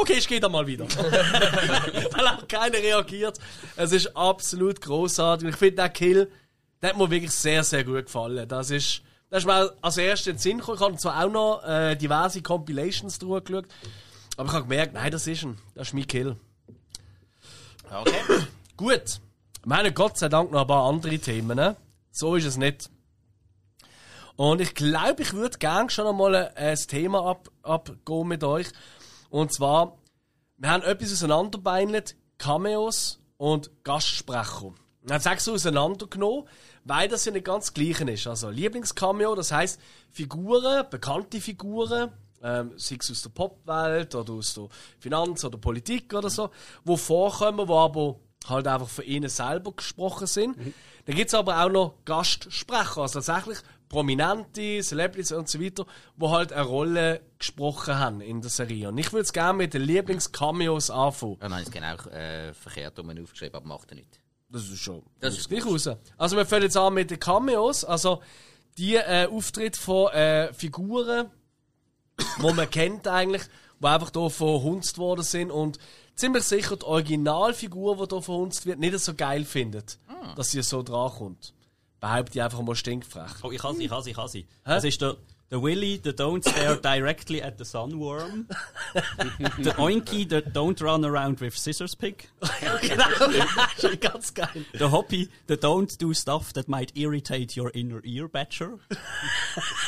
Okay, 0.00 0.12
ich 0.12 0.28
gehe 0.28 0.38
dann 0.38 0.52
mal 0.52 0.64
wieder. 0.64 0.86
Weil 0.86 2.28
auch 2.28 2.46
keiner 2.46 2.78
reagiert. 2.78 3.36
Es 3.74 3.90
ist 3.90 4.16
absolut 4.16 4.80
großartig. 4.80 5.48
Ich 5.48 5.56
finde, 5.56 5.74
der 5.74 5.88
Kill, 5.88 6.30
der 6.80 6.90
hat 6.90 6.96
mir 6.96 7.10
wirklich 7.10 7.32
sehr, 7.32 7.64
sehr 7.64 7.82
gut 7.82 8.06
gefallen. 8.06 8.48
Das 8.48 8.70
ist, 8.70 9.02
das 9.28 9.40
ist 9.40 9.46
mir 9.46 9.72
als 9.82 9.96
erstes 9.96 10.26
in 10.28 10.32
den 10.34 10.38
Sinn 10.38 10.58
gekommen. 10.58 10.76
Ich 10.76 10.82
habe 10.82 10.96
zwar 10.98 11.24
auch 11.24 11.30
noch 11.30 11.64
äh, 11.64 11.96
diverse 11.96 12.40
Compilations 12.42 13.18
drüber 13.18 13.40
geschaut. 13.40 13.64
Aber 14.36 14.48
ich 14.48 14.54
habe 14.54 14.68
gemerkt, 14.68 14.94
nein, 14.94 15.10
das 15.10 15.26
ist 15.26 15.42
ein, 15.42 15.58
das 15.74 15.88
ist 15.88 15.94
mein 15.94 16.06
Kill. 16.06 16.36
Okay. 17.90 18.20
Gut. 18.76 19.20
Wir 19.64 19.76
haben 19.76 19.94
Gott 19.94 20.16
sei 20.16 20.28
Dank 20.28 20.52
noch 20.52 20.60
ein 20.60 20.66
paar 20.68 20.88
andere 20.88 21.18
Themen. 21.18 21.56
Ne? 21.56 21.74
So 22.12 22.36
ist 22.36 22.44
es 22.44 22.56
nicht. 22.56 22.88
Und 24.36 24.60
ich 24.60 24.76
glaube, 24.76 25.22
ich 25.22 25.32
würde 25.32 25.58
gerne 25.58 25.90
schon 25.90 26.06
einmal 26.06 26.36
ein, 26.36 26.56
ein 26.56 26.76
Thema 26.76 27.28
ab, 27.28 27.48
abgehen 27.64 28.28
mit 28.28 28.44
euch. 28.44 28.68
Und 29.30 29.52
zwar, 29.52 29.98
wir 30.56 30.70
haben 30.70 30.82
etwas 30.82 31.12
auseinanderbeinelt, 31.12 32.16
Cameos 32.38 33.20
und 33.36 33.70
Gastsprecher. 33.84 34.72
Wir 35.02 35.14
haben 35.14 35.22
sechs 35.22 35.48
auseinandergenommen, 35.48 36.44
weil 36.84 37.08
das 37.08 37.24
ja 37.24 37.32
nicht 37.32 37.44
ganz 37.44 37.66
das 37.66 37.74
Gleiche 37.74 38.10
ist. 38.10 38.26
Also 38.26 38.50
Lieblingscameo, 38.50 39.34
das 39.34 39.52
heißt 39.52 39.80
Figuren, 40.10 40.84
bekannte 40.90 41.40
Figuren, 41.40 42.10
ähm, 42.42 42.72
sei 42.76 42.96
es 43.00 43.10
aus 43.10 43.22
der 43.22 43.30
Popwelt 43.30 44.14
oder 44.14 44.34
aus 44.34 44.54
der 44.54 44.68
Finanz- 44.98 45.44
oder 45.44 45.58
Politik 45.58 46.14
oder 46.14 46.30
so, 46.30 46.50
wo 46.84 46.96
vorkommen, 46.96 47.68
wo 47.68 47.78
aber 47.78 48.16
halt 48.48 48.66
einfach 48.66 48.88
von 48.88 49.04
ihnen 49.04 49.28
selber 49.28 49.72
gesprochen 49.72 50.26
sind. 50.26 50.56
Dann 51.06 51.16
gibt 51.16 51.28
es 51.28 51.34
aber 51.34 51.64
auch 51.64 51.70
noch 51.70 51.94
Gastsprecher, 52.04 53.02
also 53.02 53.20
tatsächlich 53.20 53.58
Prominente, 53.88 54.82
Celebrities 54.82 55.32
und 55.32 55.48
so 55.48 55.60
weiter, 55.60 55.86
die 56.16 56.26
halt 56.26 56.52
eine 56.52 56.64
Rolle 56.64 57.20
gesprochen 57.38 57.98
haben 57.98 58.20
in 58.20 58.40
der 58.40 58.50
Serie. 58.50 58.88
Und 58.88 58.98
ich 58.98 59.12
würde 59.12 59.22
es 59.22 59.32
gerne 59.32 59.56
mit 59.58 59.74
den 59.74 59.82
Lieblingscameos 59.82 60.90
anfangen. 60.90 61.38
Ja, 61.40 61.48
nein, 61.48 61.62
es 61.62 61.70
genau 61.70 61.94
äh, 62.10 62.52
verkehrt 62.52 62.98
um 62.98 63.10
aufgeschrieben, 63.10 63.56
aber 63.56 63.66
macht 63.66 63.90
er 63.90 63.96
nicht. 63.96 64.20
Das 64.50 64.62
ist 64.62 64.78
schon 64.78 65.02
Das 65.20 65.32
das 65.34 65.38
ist 65.38 65.48
gleich 65.48 65.66
raus. 65.66 65.88
Also 66.16 66.36
wir 66.36 66.46
fangen 66.46 66.62
jetzt 66.62 66.76
an 66.76 66.94
mit 66.94 67.10
den 67.10 67.20
Cameos, 67.20 67.84
also 67.84 68.22
die 68.78 68.94
äh, 68.94 69.26
Auftritte 69.30 69.78
von 69.78 70.12
äh, 70.12 70.52
Figuren, 70.54 71.30
wo 72.38 72.52
man 72.52 72.70
kennt 72.70 73.06
eigentlich, 73.08 73.42
die 73.80 73.86
einfach 73.86 74.10
hier 74.12 74.30
verhunzt 74.30 74.98
worden 74.98 75.22
sind 75.22 75.50
und 75.50 75.78
ziemlich 76.14 76.44
sicher 76.44 76.76
die 76.76 76.84
Originalfigur, 76.84 77.96
die 77.96 78.14
hier 78.14 78.22
verhunzt 78.22 78.66
wird, 78.66 78.78
nicht 78.78 78.98
so 78.98 79.14
geil 79.14 79.44
findet, 79.44 79.98
dass 80.36 80.50
sie 80.50 80.62
so 80.62 80.82
drankommt. 80.82 81.54
Behaupte 82.00 82.38
ich 82.38 82.42
einfach 82.42 82.62
mal 82.62 82.76
stinkfrech. 82.76 83.42
Oh, 83.42 83.50
ich 83.50 83.62
habe 83.62 83.76
sie, 83.76 83.84
ich 83.84 83.90
habe 83.90 84.02
sie, 84.02 84.10
ich 84.10 84.16
habe 84.16 84.28
sie. 84.28 84.46
Das 84.64 84.84
ist 84.84 85.00
der, 85.00 85.16
der 85.50 85.62
Willy, 85.62 85.98
der 85.98 86.14
Don't 86.14 86.48
Stare 86.48 86.76
Directly 86.76 87.42
at 87.42 87.58
the 87.58 87.64
Sunworm. 87.64 88.46
der 89.58 89.78
Oinky, 89.78 90.26
der 90.26 90.42
Don't 90.46 90.80
Run 90.82 91.04
Around 91.04 91.40
with 91.40 91.56
Scissors 91.56 91.96
Pig. 91.96 92.28
genau, 92.82 93.04
schon 93.80 93.98
ganz 94.00 94.34
geil. 94.34 94.64
Der 94.78 94.92
Hoppy, 94.92 95.28
der 95.48 95.58
Don't 95.58 95.98
Do 95.98 96.12
Stuff 96.12 96.52
That 96.52 96.68
Might 96.68 96.94
Irritate 96.94 97.58
Your 97.58 97.74
Inner 97.74 98.04
Ear 98.04 98.28
Badger. 98.28 98.78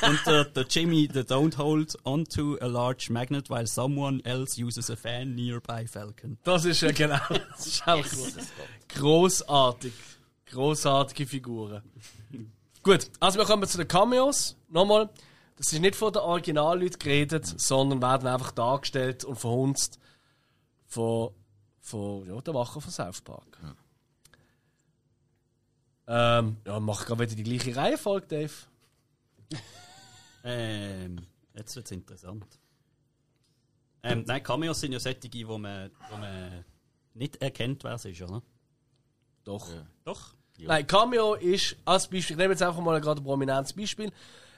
Und 0.03 0.27
der, 0.27 0.47
der 0.47 0.65
Jimmy, 0.69 1.07
der 1.09 1.27
Don't 1.27 1.59
Hold 1.59 1.97
Onto 2.05 2.57
a 2.61 2.67
Large 2.67 3.09
Magnet 3.11 3.51
While 3.51 3.67
Someone 3.67 4.21
Else 4.25 4.61
Uses 4.61 4.91
a 4.91 4.97
Fan 4.97 5.35
Nearby 5.35 5.87
Falcon. 5.87 6.39
Das 6.43 6.65
ist 6.65 6.81
ja 6.81 6.91
genau, 6.91 7.21
das 7.29 7.67
ist 7.67 7.87
auch 7.87 8.05
großartig. 8.89 9.93
Großartige 10.51 11.27
Figuren. 11.27 11.83
Gut, 12.83 13.11
also 13.21 13.39
wir 13.39 13.47
kommen 13.47 13.69
zu 13.69 13.79
den 13.79 13.89
Cameos. 13.89 14.57
Nochmal, 14.69 15.11
das 15.57 15.73
ist 15.73 15.81
nicht 15.81 15.97
von 15.97 16.13
den 16.13 16.23
Originalleuten 16.23 16.99
geredet, 16.99 17.47
sondern 17.61 18.01
werden 18.01 18.27
einfach 18.27 18.51
dargestellt 18.53 19.25
und 19.25 19.37
verhunzt 19.37 19.99
von, 20.87 21.35
von 21.81 22.27
ja, 22.27 22.41
der 22.41 22.55
Wache 22.55 22.81
von 22.81 22.91
South 22.91 23.21
Park. 23.21 23.59
Ähm, 26.07 26.57
ja, 26.67 26.81
mach 26.81 27.07
gerade 27.07 27.21
wieder 27.21 27.37
die 27.37 27.43
gleiche 27.45 27.77
Reihenfolge, 27.77 28.27
Dave. 28.27 28.53
Ähm, 30.43 31.27
jetzt 31.55 31.77
wird's 31.77 31.91
interessant. 31.91 32.47
Ähm, 34.03 34.25
nein, 34.27 34.43
Cameos 34.43 34.81
sind 34.81 34.93
ja 34.93 34.99
solche, 34.99 35.47
wo 35.47 35.59
man, 35.59 35.91
wo 36.11 36.17
man 36.17 36.65
nicht 37.13 37.37
erkennt, 37.43 37.85
wer 37.85 37.93
es 37.93 38.07
ist, 38.07 38.23
oder? 38.23 38.43
Doch. 39.45 39.69
Doch. 40.05 40.35
Nein, 40.67 40.87
Cameo 40.87 41.35
ist, 41.35 41.77
als 41.85 42.07
Beispiel, 42.09 42.35
ich 42.35 42.39
nehme 42.39 42.53
jetzt 42.53 42.63
einfach 42.63 42.81
mal 42.81 43.01
gerade 43.01 43.21
ein 43.21 43.25
prominentes 43.25 43.73
Beispiel. 43.73 44.11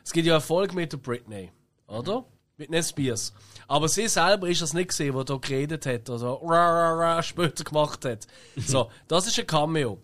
Es 0.05 0.13
gibt 0.13 0.27
ja 0.27 0.35
Erfolg 0.35 0.75
mit 0.75 0.93
der 0.93 0.99
Britney, 0.99 1.51
oder? 1.87 2.25
Britney 2.57 2.83
Spears. 2.83 3.33
Aber 3.69 3.89
sie 3.89 4.09
selber 4.09 4.49
ist 4.49 4.63
das 4.63 4.73
nicht 4.73 4.89
gesehen, 4.89 5.17
die 5.17 5.25
da 5.25 5.37
geredet 5.37 5.87
hat 5.87 6.11
oder 6.11 6.39
ra, 6.43 6.71
ra, 6.71 7.15
ra, 7.15 7.23
später 7.23 7.65
gemacht 7.65 8.05
hat. 8.05 8.27
So, 8.57 8.91
das 9.09 9.27
ist 9.27 9.39
ein 9.39 9.47
Cameo. 9.47 9.99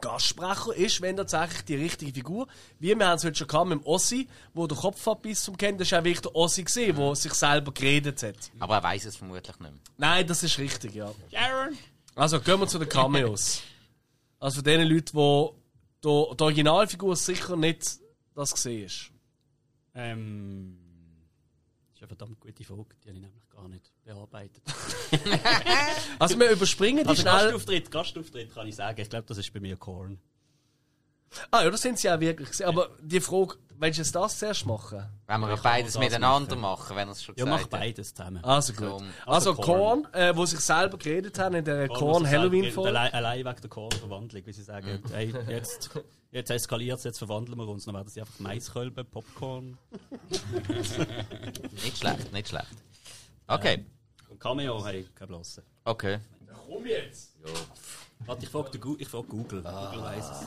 Gastsprecher 0.00 0.74
ist, 0.74 1.00
wenn 1.00 1.16
tatsächlich 1.16 1.62
die 1.62 1.76
richtige 1.76 2.12
Figur, 2.12 2.48
wie 2.80 2.98
wir 2.98 3.06
haben 3.06 3.16
es 3.16 3.24
heute 3.24 3.36
schon 3.36 3.46
gehabt 3.46 3.68
mit 3.68 3.78
dem 3.78 3.86
Ossi, 3.86 4.28
wo 4.52 4.66
der 4.66 4.76
Kopf 4.76 5.06
abbiss 5.06 5.44
zum 5.44 5.56
Kennen, 5.56 5.78
das 5.78 5.92
war 5.92 6.00
auch 6.00 6.04
wirklich 6.04 6.20
der 6.20 6.34
Ossi 6.34 6.64
gesehen, 6.64 6.96
der 6.96 7.14
sich 7.14 7.32
selber 7.32 7.72
geredet 7.72 8.22
hat. 8.22 8.36
Aber 8.58 8.76
er 8.76 8.82
weiß 8.82 9.04
es 9.06 9.16
vermutlich 9.16 9.46
nicht 9.46 9.60
mehr. 9.60 9.72
Nein, 9.96 10.26
das 10.26 10.42
ist 10.42 10.58
richtig, 10.58 10.94
ja. 10.96 11.10
Also 12.16 12.40
gehen 12.40 12.58
wir 12.60 12.66
zu 12.66 12.78
den 12.78 12.88
Cameos. 12.88 13.62
Also 14.42 14.56
von 14.56 14.64
den 14.64 14.88
Leuten, 14.88 15.14
wo 15.14 15.54
die, 16.02 16.36
die 16.36 16.42
Originalfigur 16.42 17.14
sicher 17.14 17.56
nicht 17.56 18.00
das 18.34 18.52
gesehen 18.52 18.86
ist. 18.86 19.12
Ähm, 19.94 20.76
das 21.86 21.94
ist 21.94 22.02
eine 22.02 22.08
verdammt 22.08 22.40
gute 22.40 22.64
Frage, 22.64 22.86
die 23.04 23.08
habe 23.08 23.18
ich 23.18 23.22
nämlich 23.22 23.48
gar 23.48 23.68
nicht 23.68 23.92
bearbeitet. 24.04 24.62
Also 26.18 26.38
wir 26.38 26.50
überspringen 26.50 27.04
die 27.04 27.08
Also 27.08 27.22
schnell. 27.22 27.34
Gastauftritt, 27.34 27.90
Gastauftritt 27.90 28.54
kann 28.54 28.66
ich 28.66 28.74
sagen. 28.76 29.00
Ich 29.00 29.10
glaube, 29.10 29.26
das 29.26 29.38
ist 29.38 29.52
bei 29.52 29.60
mir 29.60 29.76
Korn. 29.76 30.18
Ah 31.50 31.62
ja, 31.64 31.70
das 31.70 31.80
sind 31.82 31.98
sie 31.98 32.10
auch 32.10 32.20
wirklich. 32.20 32.64
Aber 32.66 32.90
die 33.00 33.20
Frage, 33.20 33.54
willst 33.78 33.98
du 33.98 34.02
jetzt 34.02 34.14
das 34.14 34.38
zuerst 34.38 34.66
machen? 34.66 35.04
Wenn 35.26 35.40
wir 35.40 35.54
Ich 35.54 35.60
beides 35.60 35.98
miteinander 35.98 36.56
machen, 36.56 36.94
wenn 36.96 37.08
er 37.08 37.12
es 37.12 37.22
schon 37.24 37.34
Ja, 37.36 37.44
gesagt 37.44 37.62
mach 37.72 37.78
beides 37.80 38.14
zusammen. 38.14 38.44
Also 38.44 38.72
gut. 38.74 38.86
Also, 38.86 39.04
Also 39.26 39.54
Korn, 39.54 40.02
Korn. 40.04 40.14
äh, 40.14 40.36
wo 40.36 40.44
sich 40.46 40.60
selber 40.60 40.98
geredet 40.98 41.38
haben 41.38 41.54
in 41.56 41.64
der 41.64 41.88
Korn 41.88 41.98
Korn 41.98 42.10
muss 42.10 42.22
ich 42.22 42.28
sagen, 42.30 42.38
Halloween-Folge. 42.42 42.88
Allein, 42.90 43.12
allein 43.14 43.44
wegen 43.46 43.60
der 43.60 43.70
Korn-Verwandlung, 43.70 44.42
wie 44.46 44.52
sie 44.52 44.62
sagen, 44.62 45.02
hey, 45.10 45.32
jetzt, 45.48 45.90
jetzt 46.30 46.50
eskaliert 46.50 46.98
es, 46.98 47.04
jetzt 47.04 47.18
verwandeln 47.18 47.58
wir 47.58 47.68
uns. 47.68 47.84
Dann 47.86 47.94
werden 47.94 48.08
sie 48.08 48.20
einfach 48.20 48.38
Maiskölben, 48.38 49.06
Popcorn. 49.06 49.78
Nicht 51.72 51.98
schlecht, 51.98 52.32
nicht 52.32 52.48
schlecht. 52.48 52.66
Okay, 53.46 53.84
Und 54.28 54.38
Cameo, 54.40 54.84
hey, 54.84 55.06
kein 55.14 55.28
Blassen. 55.28 55.62
okay. 55.84 56.18
Komm 56.68 56.86
jetzt! 56.86 57.34
Warte, 58.24 58.44
ich 58.44 58.48
frage 58.50 58.78
Google. 58.78 59.02
Ich 59.02 59.08
frag 59.08 59.28
Google. 59.28 59.62
Google 59.62 60.02
weiss 60.02 60.24
es. 60.30 60.46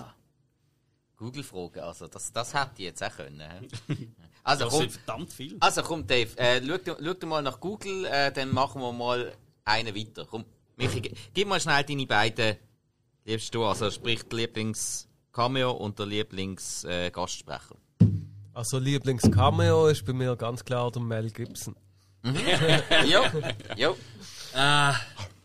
Google-Frage, 1.18 1.84
also 1.84 2.07
das, 2.07 2.32
das 2.32 2.53
hätte 2.53 2.72
ich 2.78 2.86
jetzt 2.86 3.03
auch 3.03 3.16
können. 3.16 3.41
Also 4.47 4.66
Das 4.66 4.74
komm, 4.74 4.82
sind 4.82 4.91
verdammt 4.91 5.34
viel. 5.34 5.57
also 5.59 5.82
komm 5.82 6.05
Dave, 6.05 6.38
äh, 6.38 6.61
schau, 6.63 6.95
schau 7.03 7.13
du 7.16 7.26
mal 7.26 7.41
nach 7.41 7.59
Google, 7.59 8.05
äh, 8.05 8.32
dann 8.32 8.53
machen 8.53 8.80
wir 8.80 8.91
mal 8.93 9.34
einen 9.63 9.95
weiter. 9.95 10.28
Komm, 10.30 10.45
Michi, 10.78 11.01
gib 11.34 11.47
mal 11.47 11.59
schnell 11.59 11.84
deine 11.84 12.05
beiden 12.05 12.55
liebst 13.24 13.55
du, 13.55 13.66
also 13.66 13.89
sprich 13.89 14.22
Lieblings-Cameo 14.32 15.72
und 15.72 15.97
der 15.97 16.05
Lieblings-Gastsprecher. 16.05 17.76
Also 18.53 18.78
Lieblings-Cameo 18.78 19.88
ist 19.88 20.05
bei 20.05 20.13
mir 20.13 20.36
ganz 20.36 20.63
klar 20.63 20.91
der 20.91 21.01
Mel 21.01 21.32
Gibson. 21.32 21.76
jo, 22.24 23.22
jo. 23.76 23.97
Ah, 24.53 24.95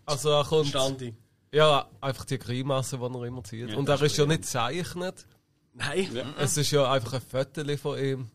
Also 0.05 0.29
er 0.31 0.45
kommt... 0.45 0.69
Standi. 0.69 1.15
Ja, 1.53 1.89
einfach 2.03 2.27
die 2.27 2.39
Grimasse, 2.39 2.99
die 2.99 3.03
er 3.05 3.25
immer 3.25 3.43
zieht. 3.45 3.71
Ja, 3.71 3.77
Und 3.77 3.89
er 3.89 4.01
ist 4.03 4.17
ja 4.17 4.27
nicht 4.27 4.43
gezeichnet. 4.43 5.27
Nein. 5.75 6.35
Es 6.39 6.57
ist 6.57 6.71
ja 6.71 6.91
einfach 6.91 7.15
ein 7.15 7.21
Foto 7.21 7.77
von 7.77 7.99
ihm. 7.99 8.31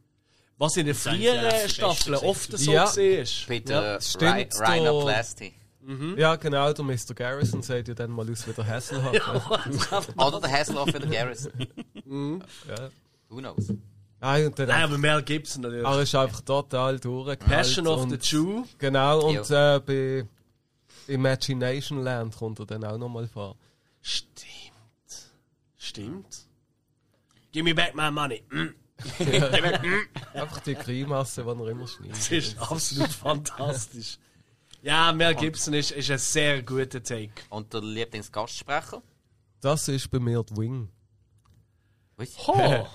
Was 0.58 0.78
in 0.78 0.86
den 0.86 0.96
früheren 0.96 1.70
Staffeln 1.70 2.16
oft 2.16 2.58
so 2.58 2.72
Ja. 2.72 2.86
gesehen 2.86 3.22
ist. 3.24 3.46
Bitte 3.48 4.00
stimmt, 4.02 4.32
Ry 4.34 4.48
so- 4.50 4.64
Rhinoplasty. 4.64 5.54
Ja, 6.18 6.36
genau, 6.38 6.74
der 6.74 6.84
Mr. 6.84 7.14
Garrison 7.14 7.62
sieht 7.62 7.88
ja 7.90 7.94
dann 7.94 8.10
mal 8.10 8.28
aus 8.32 8.48
wie 8.48 8.54
der 8.54 8.66
Hasselhoff. 8.66 9.14
Ja. 10.18 10.26
Oder 10.28 10.40
der 10.42 10.52
Hasselhoff 10.52 10.88
oder 10.88 11.00
der 11.00 11.10
Garrison. 11.10 11.52
Ja. 11.60 12.90
Who 13.30 13.38
knows? 13.38 13.72
Nein, 14.20 14.46
und 14.48 14.58
dann 14.58 14.68
Nein, 14.70 14.84
aber 14.84 14.98
Mel 14.98 15.22
Gibson 15.22 15.62
natürlich. 15.62 15.86
er 15.86 16.02
ist 16.02 16.16
einfach 16.16 16.42
total 16.42 17.00
durchgehalten. 17.00 17.48
Passion 17.48 17.86
of 17.88 18.08
the 18.10 18.16
Jew. 18.16 18.64
Genau, 18.80 19.28
und 19.28 19.52
äh, 19.52 19.80
bei 19.86 20.26
Imagination 21.08 22.02
Land 22.02 22.36
kommt 22.36 22.60
er 22.60 22.66
dann 22.66 22.84
auch 22.86 22.98
nochmal 22.98 23.28
vor. 23.28 23.56
Stimmt. 24.02 24.42
Stimmt. 25.78 26.38
Give 27.56 27.64
me 27.64 27.74
back 27.74 27.96
my 27.96 28.12
money. 28.12 28.44
Mm. 28.52 28.74
Einfach 30.34 30.62
die 30.62 30.74
Grimasse, 30.74 31.44
die 31.44 31.50
er 31.50 31.68
immer 31.68 31.86
schneidet. 31.86 32.16
Das 32.16 32.32
ist 32.32 32.58
absolut 32.58 33.10
fantastisch. 33.26 34.18
Ja, 34.82 35.12
Mel 35.12 35.36
Gibson 35.36 35.74
ist, 35.74 35.92
ist 35.92 36.12
ein 36.12 36.18
sehr 36.18 36.64
guter 36.64 37.04
Take. 37.04 37.34
Und 37.50 37.74
der 37.74 37.82
Lieblingsgastsprecher? 37.82 39.02
Das 39.60 39.90
ist 39.90 40.10
bei 40.10 40.20
mir 40.20 40.44
die 40.44 40.56
Wing. 40.56 40.90
Was? 42.16 42.30
Oh! 42.48 42.88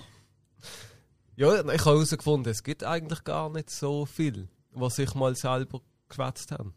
Ja, 1.36 1.52
ich 1.52 1.58
habe 1.58 1.72
herausgefunden, 1.72 2.50
es 2.50 2.62
gibt 2.62 2.82
eigentlich 2.82 3.22
gar 3.22 3.50
nicht 3.50 3.68
so 3.68 4.06
viel, 4.06 4.48
was 4.72 4.98
ich 4.98 5.14
mal 5.14 5.34
selber 5.36 5.82
geschwätzt 6.08 6.52
habe. 6.52 6.72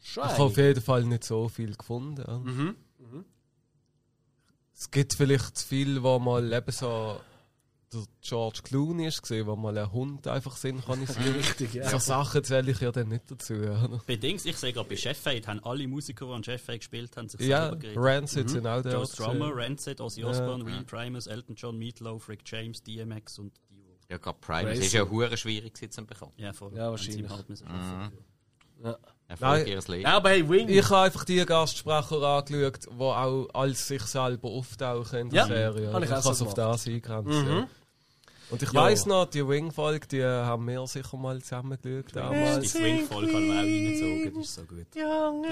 Ich 0.00 0.16
habe 0.16 0.42
auf 0.42 0.56
jeden 0.56 0.82
Fall 0.82 1.04
nicht 1.04 1.24
so 1.24 1.48
viel 1.48 1.74
gefunden. 1.74 2.44
Mhm. 2.44 2.76
Es 4.78 4.90
gibt 4.90 5.14
vielleicht 5.14 5.56
zu 5.56 5.66
viel, 5.66 6.02
wo 6.02 6.18
mal 6.18 6.52
eben 6.52 6.70
so 6.70 7.18
der 7.92 8.02
George 8.20 8.60
Clooney 8.64 9.06
ist 9.06 9.22
gesehen, 9.22 9.46
wo 9.46 9.54
mal 9.56 9.78
ein 9.78 9.90
Hund 9.92 10.26
einfach 10.26 10.56
synchronisiert. 10.56 11.34
Richtig, 11.36 11.74
ja. 11.74 11.88
So 11.88 11.98
Sachen 11.98 12.42
zähle 12.44 12.72
ich 12.72 12.80
ja 12.80 12.90
dann 12.92 13.08
nicht 13.08 13.30
dazu. 13.30 13.54
Oder? 13.54 14.00
Dings, 14.08 14.44
ich 14.44 14.56
sehe 14.56 14.72
gerade 14.72 14.88
bei 14.88 14.96
Chef 14.96 15.16
Fade, 15.16 15.46
haben 15.46 15.60
alle 15.64 15.86
Musiker, 15.86 16.26
die 16.26 16.32
an 16.32 16.44
Chef 16.44 16.62
Fade 16.62 16.78
gespielt 16.78 17.16
haben, 17.16 17.28
sich 17.28 17.40
Ja, 17.40 17.62
selber 17.62 17.76
geredet. 17.76 18.02
Rancid 18.02 18.50
sind 18.50 18.66
auch 18.66 18.82
da. 18.82 18.90
Joe 18.90 19.06
Strummer, 19.06 19.50
Rancid, 19.54 20.00
Ozzy 20.00 20.24
Osbourne, 20.24 20.66
Real 20.66 20.84
Primus, 20.84 21.26
Elton 21.26 21.54
John, 21.54 21.78
Meatloaf, 21.78 22.28
Rick 22.28 22.42
James, 22.44 22.82
DMX 22.82 23.38
und 23.38 23.52
die, 23.70 23.76
die 23.76 24.12
Ja, 24.12 24.18
gerade. 24.18 24.36
Das 24.40 24.46
Crazy. 24.46 24.80
ist 24.86 24.92
ja 24.92 25.08
hure 25.08 25.36
schwierig 25.36 25.76
zu 25.92 26.04
bekommen. 26.04 26.32
ja, 26.36 26.52
voll. 26.52 26.74
Ja, 26.74 26.90
wahrscheinlich. 26.90 27.30
Halt 27.30 27.48
müssen 27.48 27.66
schaffen. 27.68 28.12
Erfolg 29.28 29.50
Nein. 29.50 29.66
ihres 29.66 29.88
Lebens. 29.88 30.04
Ja, 30.08 30.16
aber 30.16 30.28
hey, 30.30 30.48
Wing. 30.48 30.68
Ich 30.68 30.84
habe 30.88 30.98
einfach 31.06 31.24
die 31.24 31.44
Gastsprecher 31.44 32.22
angeschaut, 32.22 32.78
die 32.86 33.02
auch 33.02 33.48
als 33.54 33.88
sich 33.88 34.02
selber 34.02 34.48
auftauchen 34.48 35.18
in 35.18 35.30
der 35.30 35.40
Ja, 35.42 35.46
Serie. 35.46 35.92
habe 35.92 36.04
ich 36.04 36.12
auch 36.12 36.18
ich 36.18 36.24
so 36.24 36.30
es 36.30 36.42
auf 36.42 36.54
das 36.54 36.86
eingrenzen. 36.86 37.44
Mhm. 37.44 37.50
Ja. 37.58 37.68
Und 38.50 38.62
ich 38.62 38.72
Ja. 38.72 38.80
weiss 38.82 39.06
noch, 39.06 39.26
die 39.26 39.46
Wing-Folge, 39.46 40.06
die 40.06 40.22
haben 40.24 40.64
wir 40.68 40.86
sicher 40.86 41.16
mal 41.16 41.40
zusammen 41.42 41.76
geschaut 41.82 42.10
Die 42.10 42.12
damals. 42.14 42.70
Swing-Folge 42.70 43.32
kann 43.32 43.48
man 43.48 43.56
auch 43.58 43.62
reingezogen, 43.62 44.32
das 44.36 44.44
ist 44.46 44.54
so 44.54 44.62
gut. 44.62 44.86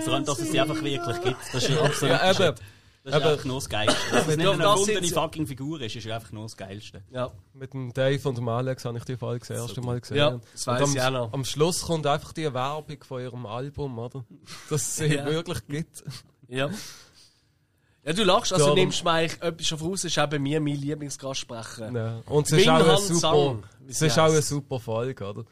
Vor 0.04 0.12
allem, 0.14 0.24
dass 0.24 0.38
es 0.38 0.50
sie 0.52 0.60
einfach 0.60 0.80
wirklich 0.82 1.20
gibt, 1.22 1.36
das 1.52 1.62
ist 1.64 1.68
ja 1.70 1.80
absolut 1.82 2.14
Ja. 2.14 2.54
Das 3.04 3.12
ist 3.12 3.20
Aber- 3.20 3.32
einfach 3.32 3.44
nur 3.44 3.56
das 3.56 3.68
Geilste. 3.68 3.96
Dass 4.12 4.26
es 4.28 4.36
nicht 4.36 4.38
eine 4.38 4.44
das 4.46 4.56
sind 4.56 4.60
erfundene 4.64 5.06
sie- 5.06 5.14
fucking 5.14 5.46
Figur 5.46 5.80
ist, 5.82 5.94
ist 5.94 6.06
einfach 6.08 6.32
nur 6.32 6.44
das 6.44 6.56
Geilste. 6.56 7.02
Ja. 7.12 7.30
Mit 7.52 7.72
dem 7.74 7.92
Dave 7.92 8.28
und 8.28 8.38
dem 8.38 8.48
Alex 8.48 8.84
habe 8.86 8.96
ich 8.98 9.04
die 9.04 9.16
Folge 9.18 9.46
das 9.46 9.50
erste 9.58 9.80
Mal 9.82 10.00
gesehen. 10.00 10.16
Ja, 10.16 10.40
das 10.52 10.66
weiss 10.66 10.82
und 10.88 10.94
ich 10.96 11.00
auch 11.02 11.06
am, 11.06 11.12
noch. 11.12 11.32
am 11.34 11.44
Schluss 11.44 11.82
kommt 11.82 12.06
einfach 12.06 12.32
die 12.32 12.52
Werbung 12.52 13.04
von 13.06 13.20
ihrem 13.20 13.44
Album, 13.46 13.98
oder? 13.98 14.24
Dass 14.70 14.80
es 14.82 14.96
sie 14.96 15.06
Ja. 15.14 15.26
wirklich 15.26 15.66
gibt. 15.66 16.02
Ja. 16.48 16.70
Ja, 18.06 18.12
du 18.12 18.24
lachst, 18.24 18.52
also 18.52 18.66
Darum- 18.66 18.78
nimmst 18.78 19.00
du 19.00 19.04
mir 19.04 19.10
eigentlich 19.12 19.42
etwas 19.42 19.66
schon 19.66 19.78
voraus, 19.78 20.04
ist 20.04 20.18
auch 20.18 20.26
bei 20.28 20.38
mir 20.38 20.60
mein 20.60 20.76
Lieblingsgastsprecher. 20.76 21.90
Ja. 21.92 22.20
Und 22.26 22.46
es 22.46 22.52
ist 22.52 22.68
auch 22.68 22.74
eine 22.74 22.84
Winghand 22.84 23.00
super, 23.00 23.58
wie 23.80 23.90
es 23.90 23.98
sie 23.98 24.06
ist 24.06 24.18
auch 24.18 24.24
eine 24.30 24.42
super 24.42 24.80
Folge, 24.80 25.24
oder? 25.26 25.44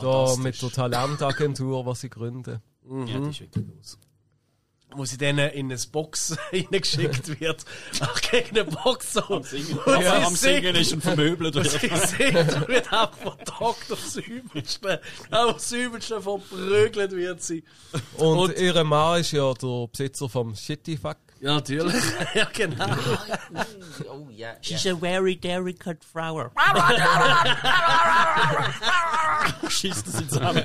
Da 0.00 0.36
mit 0.36 0.60
der 0.62 0.70
Talentagentur, 0.70 1.84
die 1.84 1.94
sie 1.96 2.08
gründen. 2.10 2.62
Ja, 3.06 3.18
die 3.20 3.28
ist 3.30 3.40
wirklich 3.40 3.66
los. 3.76 3.98
Wo 4.94 5.04
sie 5.04 5.16
dann 5.16 5.38
in 5.38 5.70
eine 5.72 5.80
Box 5.90 6.36
hineingeschickt 6.50 7.40
wird. 7.40 7.64
Ach, 8.00 8.20
gegen 8.20 8.58
eine 8.58 8.64
Box 8.64 9.14
so. 9.14 9.22
Am 9.22 9.42
Singen. 9.42 9.78
Aber 9.84 10.26
am 10.26 10.36
Singen 10.36 10.76
ist 10.76 10.92
ein 10.92 11.00
vermöbelt. 11.00 11.54
Sie 11.54 11.78
singt, 11.78 12.68
wird 12.68 12.92
auch 12.92 13.12
von 13.14 13.38
Tag 13.38 13.76
aufs 13.90 14.16
Übelste. 14.16 15.00
Auch 15.30 15.54
das 15.54 15.72
Übelste 15.72 16.20
von 16.20 16.42
prügelt 16.42 17.12
wird 17.12 17.42
sie. 17.42 17.64
Und, 18.16 18.38
Und- 18.38 18.58
ihr 18.58 18.84
Mann 18.84 19.20
ist 19.20 19.32
ja 19.32 19.52
der 19.54 19.86
Besitzer 19.88 20.28
vom 20.28 20.54
Shitty 20.54 20.96
Fuck. 20.96 21.16
Ja, 21.40 21.54
natürlich. 21.54 21.94
ja, 22.34 22.46
genau. 22.52 22.86
Oh, 24.08 24.28
ja. 24.30 24.54
She's 24.60 24.86
a 24.86 24.94
very 24.94 25.34
delicate 25.34 25.98
flower. 26.06 26.52
Schießt 29.68 30.06
sie 30.06 30.28
zusammen. 30.28 30.62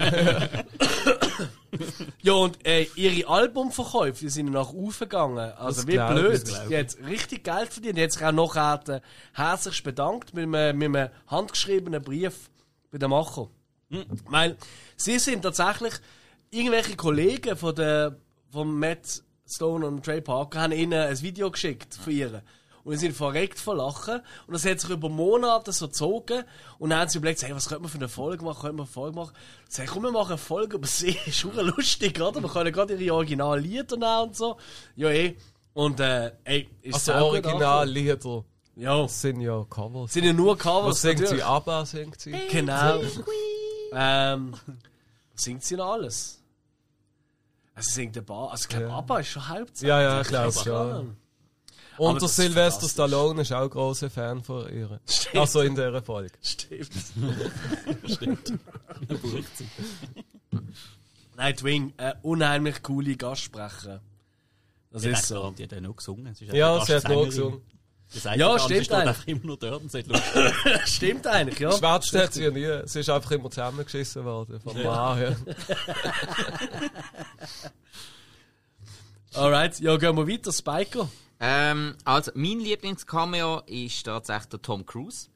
Ja, 2.22 2.34
und 2.34 2.66
äh, 2.66 2.88
ihre 2.96 3.28
Albumverkäufe 3.30 4.20
die 4.22 4.30
sind 4.30 4.52
nach 4.52 4.74
aufgegangen. 4.74 5.38
Also 5.38 5.82
Das 5.82 5.88
wie 5.88 5.92
glaub 5.94 6.12
blöd. 6.12 6.44
Die 6.70 6.78
hat 6.78 6.98
richtig 7.06 7.44
Geld 7.44 7.74
verdient. 7.74 7.98
Die 7.98 8.04
hat 8.04 8.12
sich 8.12 8.24
auch 8.24 8.32
nachher 8.32 8.82
äh, 8.88 9.02
herzlich 9.34 9.84
bedankt 9.84 10.34
mit 10.34 10.44
einem, 10.54 10.78
mit 10.78 10.96
einem 10.96 11.10
handgeschriebenen 11.28 12.02
Brief 12.02 12.50
bei 12.92 12.98
den 12.98 13.10
Macher. 13.10 13.50
Weil 14.30 14.58
sie 14.96 15.20
sind 15.20 15.44
tatsächlich 15.44 15.94
irgendwelche 16.50 16.96
Kollegen 16.96 17.56
von 17.56 17.76
der, 17.76 18.18
von 18.52 18.78
Matt 18.78 19.24
Stone 19.48 19.86
und 19.86 20.04
Trey 20.04 20.22
Parker 20.22 20.62
haben 20.62 20.74
ihnen 20.74 20.94
ein 20.94 21.22
Video 21.22 21.50
geschickt 21.50 21.96
von 21.96 22.14
ihr. 22.14 22.44
Und 22.88 22.94
sie 22.94 23.00
sind 23.08 23.18
verreckt 23.18 23.60
vor 23.60 23.76
Lachen. 23.76 24.22
Und 24.48 24.54
das 24.54 24.64
hat 24.64 24.80
sich 24.80 24.90
über 24.90 25.10
Monate 25.10 25.74
so 25.74 25.88
gezogen. 25.88 26.46
Und 26.80 26.92
dann 26.92 27.00
haben 27.00 27.10
sie 27.10 27.18
überlegt, 27.18 27.44
hey, 27.44 27.54
was 27.54 27.68
könnte 27.68 27.82
man 27.82 27.92
für 27.92 27.98
eine 27.98 28.08
Folge 28.08 28.46
machen? 28.46 28.62
Könnte 28.62 28.78
man 28.78 28.86
eine 28.86 28.94
Folge 28.94 29.16
machen? 29.18 29.34
Sie 29.68 29.82
haben, 29.82 29.90
komm, 29.90 30.04
wir 30.04 30.12
machen 30.14 30.30
eine 30.30 30.38
Folge 30.38 30.78
über 30.78 30.88
sie. 30.88 31.10
Ist 31.26 31.36
schon 31.40 31.54
lustig, 31.58 32.18
oder? 32.22 32.42
Wir 32.42 32.48
können 32.48 32.72
gerade 32.72 32.96
ihre 32.96 33.14
Originallieder 33.14 33.98
nehmen 33.98 34.30
und 34.30 34.38
so. 34.38 34.56
Ja, 34.96 35.10
eh. 35.10 35.36
Und, 35.74 36.00
äh, 36.00 36.32
ey, 36.46 36.70
ist 36.82 37.10
Also 37.10 37.12
gut 37.12 37.46
Originallieder. 37.46 38.46
Ja. 38.78 39.02
Das 39.02 39.20
sind 39.22 39.42
ja 39.42 39.66
Covers. 39.70 40.14
Sind 40.14 40.24
ja 40.24 40.32
nur 40.32 40.58
Covers. 40.58 40.92
Was 40.92 41.02
singt 41.02 41.18
sie? 41.18 41.24
natürlich. 41.26 41.44
ABBA 41.46 41.86
singt 41.86 42.22
sie? 42.22 42.32
Genau. 42.50 43.02
ähm, 43.92 44.54
singt 45.36 45.62
sie 45.66 45.76
noch 45.76 45.92
alles? 45.92 46.42
Also, 47.76 47.90
sie 47.90 47.96
singt 47.96 48.18
ein 48.18 48.26
paar. 48.26 48.52
Also, 48.52 48.62
ich 48.64 48.70
glaube, 48.70 48.86
Ja. 48.86 48.98
ABBA 48.98 49.20
ist 49.20 49.28
schon 49.28 49.50
Hauptsache. 49.50 49.88
Ja, 49.88 50.02
ja, 50.02 50.22
ich 50.22 50.28
glaube 50.30 50.52
glaub 50.54 50.64
schon. 50.64 51.18
Und 51.98 52.16
der 52.16 52.22
das 52.22 52.36
Sylvester. 52.36 52.88
Stallone 52.88 53.42
ist 53.42 53.52
auch 53.54 53.64
ein 53.64 53.70
grosser 53.70 54.10
Fan 54.10 54.44
von 54.44 54.68
ihr. 54.74 55.00
Stimmt. 55.08 55.36
Also 55.38 55.62
in 55.62 55.76
dieser 55.76 56.02
Folge. 56.02 56.34
Stimmt. 56.42 56.92
Stimmt. 58.08 58.54
Nightwing, 61.36 61.94
äh, 61.98 62.14
unheimlich 62.24 62.82
coole 62.84 63.16
Gastsprecher. 63.16 64.02
Das 64.92 65.04
hat 65.06 65.12
ist 65.12 65.28
so. 65.28 65.36
garantiert 65.36 65.74
auch 65.74 65.82
noch 65.82 65.96
gesungen. 65.96 66.36
Ja, 66.40 66.84
sie 66.86 66.96
hat 66.96 67.08
nur 67.08 67.26
Gastsängerin. 67.26 67.26
gesungen. 67.26 67.62
Sagt 68.10 68.38
Ja, 68.38 68.58
stimmt 68.58 68.86
steht 68.86 68.94
eigentlich. 68.96 69.28
immer 69.28 69.46
nur 69.46 69.58
dort 69.58 69.82
und 69.82 69.92
sagt, 69.92 70.08
«Schau, 70.10 70.50
Stimmt 70.86 71.28
eigentlich, 71.28 71.60
ja. 71.60 71.72
Schwätzt 71.74 72.16
hat 72.16 72.34
sie 72.34 72.46
ja 72.46 72.52
nie. 72.52 72.88
Sie 72.88 73.02
ist 73.02 73.10
einfach 73.10 73.32
immer 73.32 73.50
zusammengeschissen 73.52 74.24
worden. 74.24 74.62
Von 74.62 74.82
Mann, 74.82 75.22
ja. 75.22 75.36
Alright, 79.42 79.80
ja, 79.82 79.98
gehen 79.98 80.16
wir 80.16 80.26
weiter. 80.28 80.54
Spiker. 80.54 81.10
Ähm, 81.40 81.96
also, 82.04 82.32
mein 82.36 82.60
Lieblingscameo 82.60 83.62
ist 83.68 84.04
tatsächlich 84.04 84.50
der 84.50 84.62
Tom 84.62 84.86
Cruise. 84.86 85.30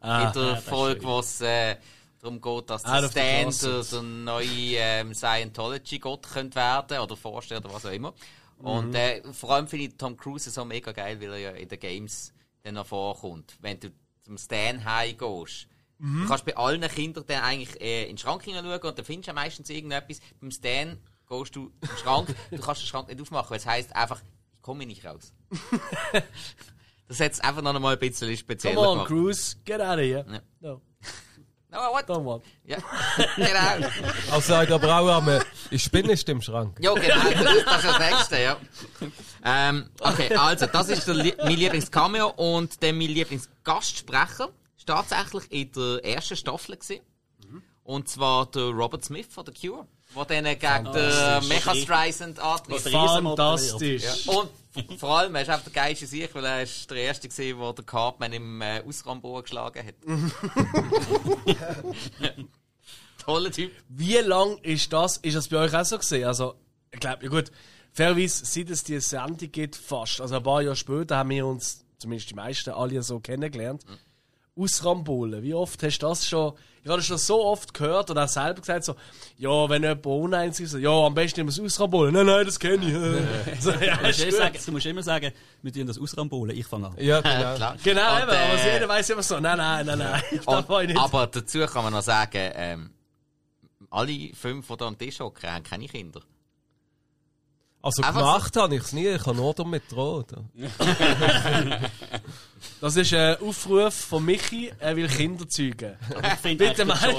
Ah, 0.00 0.28
in 0.28 0.32
der 0.32 0.52
ja, 0.52 0.56
Folge, 0.56 1.04
wo 1.04 1.18
es 1.18 1.42
äh, 1.42 1.76
darum 2.20 2.40
geht, 2.40 2.70
dass 2.70 2.84
Out 2.84 3.14
der 3.14 3.52
Stan 3.52 3.84
der, 3.92 4.02
neue 4.02 4.76
ähm, 4.76 5.14
Scientology-Gott 5.14 6.28
könnte 6.32 6.56
werden 6.56 6.98
oder 6.98 7.16
vorstellen 7.16 7.62
oder 7.64 7.74
was 7.74 7.84
auch 7.84 7.90
immer. 7.90 8.14
Und 8.58 8.94
äh, 8.94 9.22
vor 9.32 9.52
allem 9.52 9.68
finde 9.68 9.86
ich 9.86 9.96
Tom 9.96 10.16
Cruise 10.16 10.50
so 10.50 10.64
mega 10.64 10.92
geil, 10.92 11.20
weil 11.20 11.32
er 11.32 11.38
ja 11.38 11.50
in 11.52 11.68
den 11.68 11.80
Games 11.80 12.32
dann 12.62 12.74
noch 12.74 12.86
vorkommt. 12.86 13.56
Wenn 13.60 13.80
du 13.80 13.90
zum 14.22 14.36
Stan 14.36 14.84
heimgehst, 14.84 15.66
du 15.98 16.26
kannst 16.26 16.44
bei 16.44 16.56
allen 16.56 16.82
Kindern 16.82 17.24
dann 17.26 17.42
eigentlich 17.42 17.80
äh, 17.80 18.02
in 18.04 18.10
den 18.10 18.18
Schrank 18.18 18.42
hineinschauen 18.42 18.80
und 18.80 18.98
dann 18.98 19.04
findest 19.04 19.28
du 19.28 19.30
ja 19.30 19.34
meistens 19.34 19.70
irgendetwas. 19.70 20.20
Beim 20.40 20.50
Stan 20.50 20.98
gehst 21.28 21.56
du 21.56 21.72
in 21.80 21.88
den 21.88 21.96
Schrank, 21.98 22.34
du 22.50 22.58
kannst 22.58 22.82
den 22.82 22.86
Schrank 22.86 23.08
nicht 23.08 23.20
aufmachen, 23.20 23.50
weil 23.50 23.58
es 23.58 23.66
heisst 23.66 23.96
einfach, 23.96 24.20
ich 24.60 24.62
komme 24.62 24.84
nicht 24.84 25.06
raus. 25.06 25.32
das 27.08 27.18
hat 27.18 27.32
es 27.32 27.40
einfach 27.40 27.62
noch 27.62 27.74
einmal 27.74 27.94
ein 27.94 27.98
bisschen 27.98 28.36
spezieller 28.36 28.74
Come 28.74 28.86
on, 28.88 28.94
gemacht. 28.98 29.08
Cruise, 29.08 29.56
get 29.64 29.80
out 29.80 29.94
of 29.98 30.04
here. 30.04 30.26
Ja. 30.30 30.40
No, 30.60 30.82
No, 31.72 31.78
what? 31.92 32.06
don't 32.06 32.24
want. 32.26 32.44
Ja, 32.64 32.76
genau. 33.36 33.88
Also 34.32 34.40
sagt 34.52 34.70
aber 34.72 34.98
auch 35.00 35.16
einmal, 35.18 35.42
ich 35.70 35.90
bin 35.90 36.06
nicht 36.06 36.28
im 36.28 36.42
Schrank. 36.42 36.76
Ja, 36.80 36.92
genau, 36.92 37.14
das 37.14 37.54
ist, 37.54 37.64
das 37.66 37.84
ist 37.84 37.84
das 37.84 37.98
Nächste, 38.10 38.42
ja. 38.42 38.56
Ähm, 39.44 39.88
okay, 40.00 40.34
also, 40.34 40.66
das 40.66 40.88
ist 40.88 41.06
der, 41.06 41.14
mein 41.14 41.56
Lieblingscameo 41.56 42.30
und 42.36 42.82
der 42.82 42.92
mein 42.92 43.08
Lieblingsgastsprecher 43.08 44.50
ist 44.76 44.86
tatsächlich 44.86 45.50
in 45.52 45.72
der 45.72 46.04
ersten 46.04 46.36
Staffel 46.36 46.76
gewesen. 46.76 47.00
Und 47.84 48.08
zwar 48.08 48.46
der 48.50 48.64
Robert 48.64 49.04
Smith 49.04 49.28
von 49.30 49.46
The 49.46 49.52
Cure, 49.52 49.86
der 50.16 50.42
dann 50.42 50.58
gegen 50.58 50.92
den 50.92 51.48
Mecha 51.48 51.74
Streisand 51.74 52.38
antritt. 52.38 52.80
Fantastisch. 52.80 54.28
Und 54.28 54.50
vor 54.98 55.18
allem, 55.18 55.34
er 55.34 55.42
ist 55.42 55.48
einfach 55.48 55.64
der 55.64 55.72
geilste 55.72 56.06
Sieg, 56.06 56.32
weil 56.34 56.44
er 56.44 56.62
ist 56.62 56.88
der 56.90 56.98
Erste 56.98 57.28
gewesen, 57.28 57.58
der 57.58 57.72
den 57.72 57.86
Cartman 57.86 58.32
im 58.32 58.62
äh, 58.62 58.82
Ausrambohr 58.86 59.42
geschlagen 59.42 59.84
hat. 59.84 59.94
Toller 63.24 63.50
Typ. 63.50 63.72
Wie 63.88 64.16
lang 64.16 64.58
ist 64.58 64.92
das? 64.92 65.16
Ist 65.18 65.36
das 65.36 65.48
bei 65.48 65.56
euch 65.58 65.74
auch 65.74 65.84
so 65.84 65.98
gesehen? 65.98 66.26
Also, 66.26 66.54
ich 66.92 67.00
glaube, 67.00 67.24
ja 67.24 67.30
gut, 67.30 67.50
fairerweise, 67.92 68.46
seit 68.46 68.70
es 68.70 68.84
die 68.84 69.00
Sendung 69.00 69.50
gibt, 69.50 69.74
fast. 69.76 70.20
Also 70.20 70.36
ein 70.36 70.42
paar 70.42 70.62
Jahre 70.62 70.76
später 70.76 71.16
haben 71.16 71.30
wir 71.30 71.46
uns, 71.46 71.84
zumindest 71.98 72.30
die 72.30 72.34
meisten, 72.34 72.70
alle 72.70 73.02
so 73.02 73.18
kennengelernt. 73.20 73.84
Ausrambolen. 74.56 75.42
Wie 75.42 75.54
oft 75.54 75.82
hast 75.82 75.98
du 75.98 76.06
das 76.06 76.26
schon, 76.26 76.52
ich 76.82 76.88
habe 76.88 76.98
das 76.98 77.06
schon 77.06 77.18
so 77.18 77.44
oft 77.44 77.72
gehört 77.74 78.10
oder 78.10 78.24
auch 78.24 78.28
selber 78.28 78.60
gesagt, 78.60 78.84
so, 78.84 78.94
ja, 79.36 79.68
wenn 79.68 79.82
jemand 79.82 80.06
uneins 80.06 80.60
ist, 80.60 80.72
so, 80.72 80.78
ja, 80.78 80.90
am 80.90 81.14
besten 81.14 81.40
immer 81.40 81.50
das 81.50 81.60
ausrambolen. 81.60 82.12
Nein, 82.14 82.26
nein, 82.26 82.44
das 82.44 82.58
kenne 82.58 82.86
ich. 82.86 83.60
so, 83.62 83.70
ja, 83.72 83.96
Du 83.96 84.06
musst, 84.06 84.18
ist 84.20 84.26
eh 84.26 84.30
sagen, 84.30 84.58
du 84.64 84.72
musst 84.72 84.86
immer 84.86 85.02
sagen, 85.02 85.32
wir 85.62 85.72
tun 85.72 85.86
das 85.86 85.98
ausrambolen, 85.98 86.56
ich 86.56 86.66
fange 86.66 86.88
an. 86.88 86.94
Ja, 86.98 87.20
genau. 87.20 87.54
Klar. 87.54 87.76
Genau, 87.82 88.14
Und, 88.16 88.22
eben, 88.22 88.30
aber 88.30 88.38
äh, 88.64 88.74
jeder 88.74 88.88
weiß 88.88 89.10
immer 89.10 89.22
so, 89.22 89.40
nein, 89.40 89.58
nein, 89.58 89.86
nein, 89.86 89.98
nein, 89.98 90.22
Und, 90.46 90.96
aber 90.96 91.26
dazu 91.26 91.60
kann 91.66 91.84
man 91.84 91.92
noch 91.92 92.02
sagen, 92.02 92.50
ähm, 92.54 92.90
alle 93.90 94.30
fünf, 94.34 94.66
die 94.68 94.76
da 94.76 94.86
am 94.86 94.98
Tisch 94.98 95.20
hocken, 95.20 95.50
haben 95.52 95.64
keine 95.64 95.86
Kinder. 95.86 96.20
Also 97.82 98.02
Einfach 98.02 98.20
gemacht 98.20 98.56
habe 98.56 98.76
ich 98.76 98.82
es 98.82 98.92
nie, 98.92 99.08
ich 99.08 99.24
habe 99.24 99.36
nur 99.36 99.54
damit 99.54 99.88
gedroht. 99.88 100.32
Das 102.80 102.96
ist 102.96 103.12
ein 103.12 103.36
Aufruf 103.40 103.94
von 103.94 104.24
Michi, 104.24 104.72
er 104.78 104.96
will 104.96 105.06
Kinder 105.08 105.46
zeugen. 105.48 105.96
Ich 106.22 106.38
finde 106.40 106.66
Bitte 106.68 106.84
melden. 106.86 107.16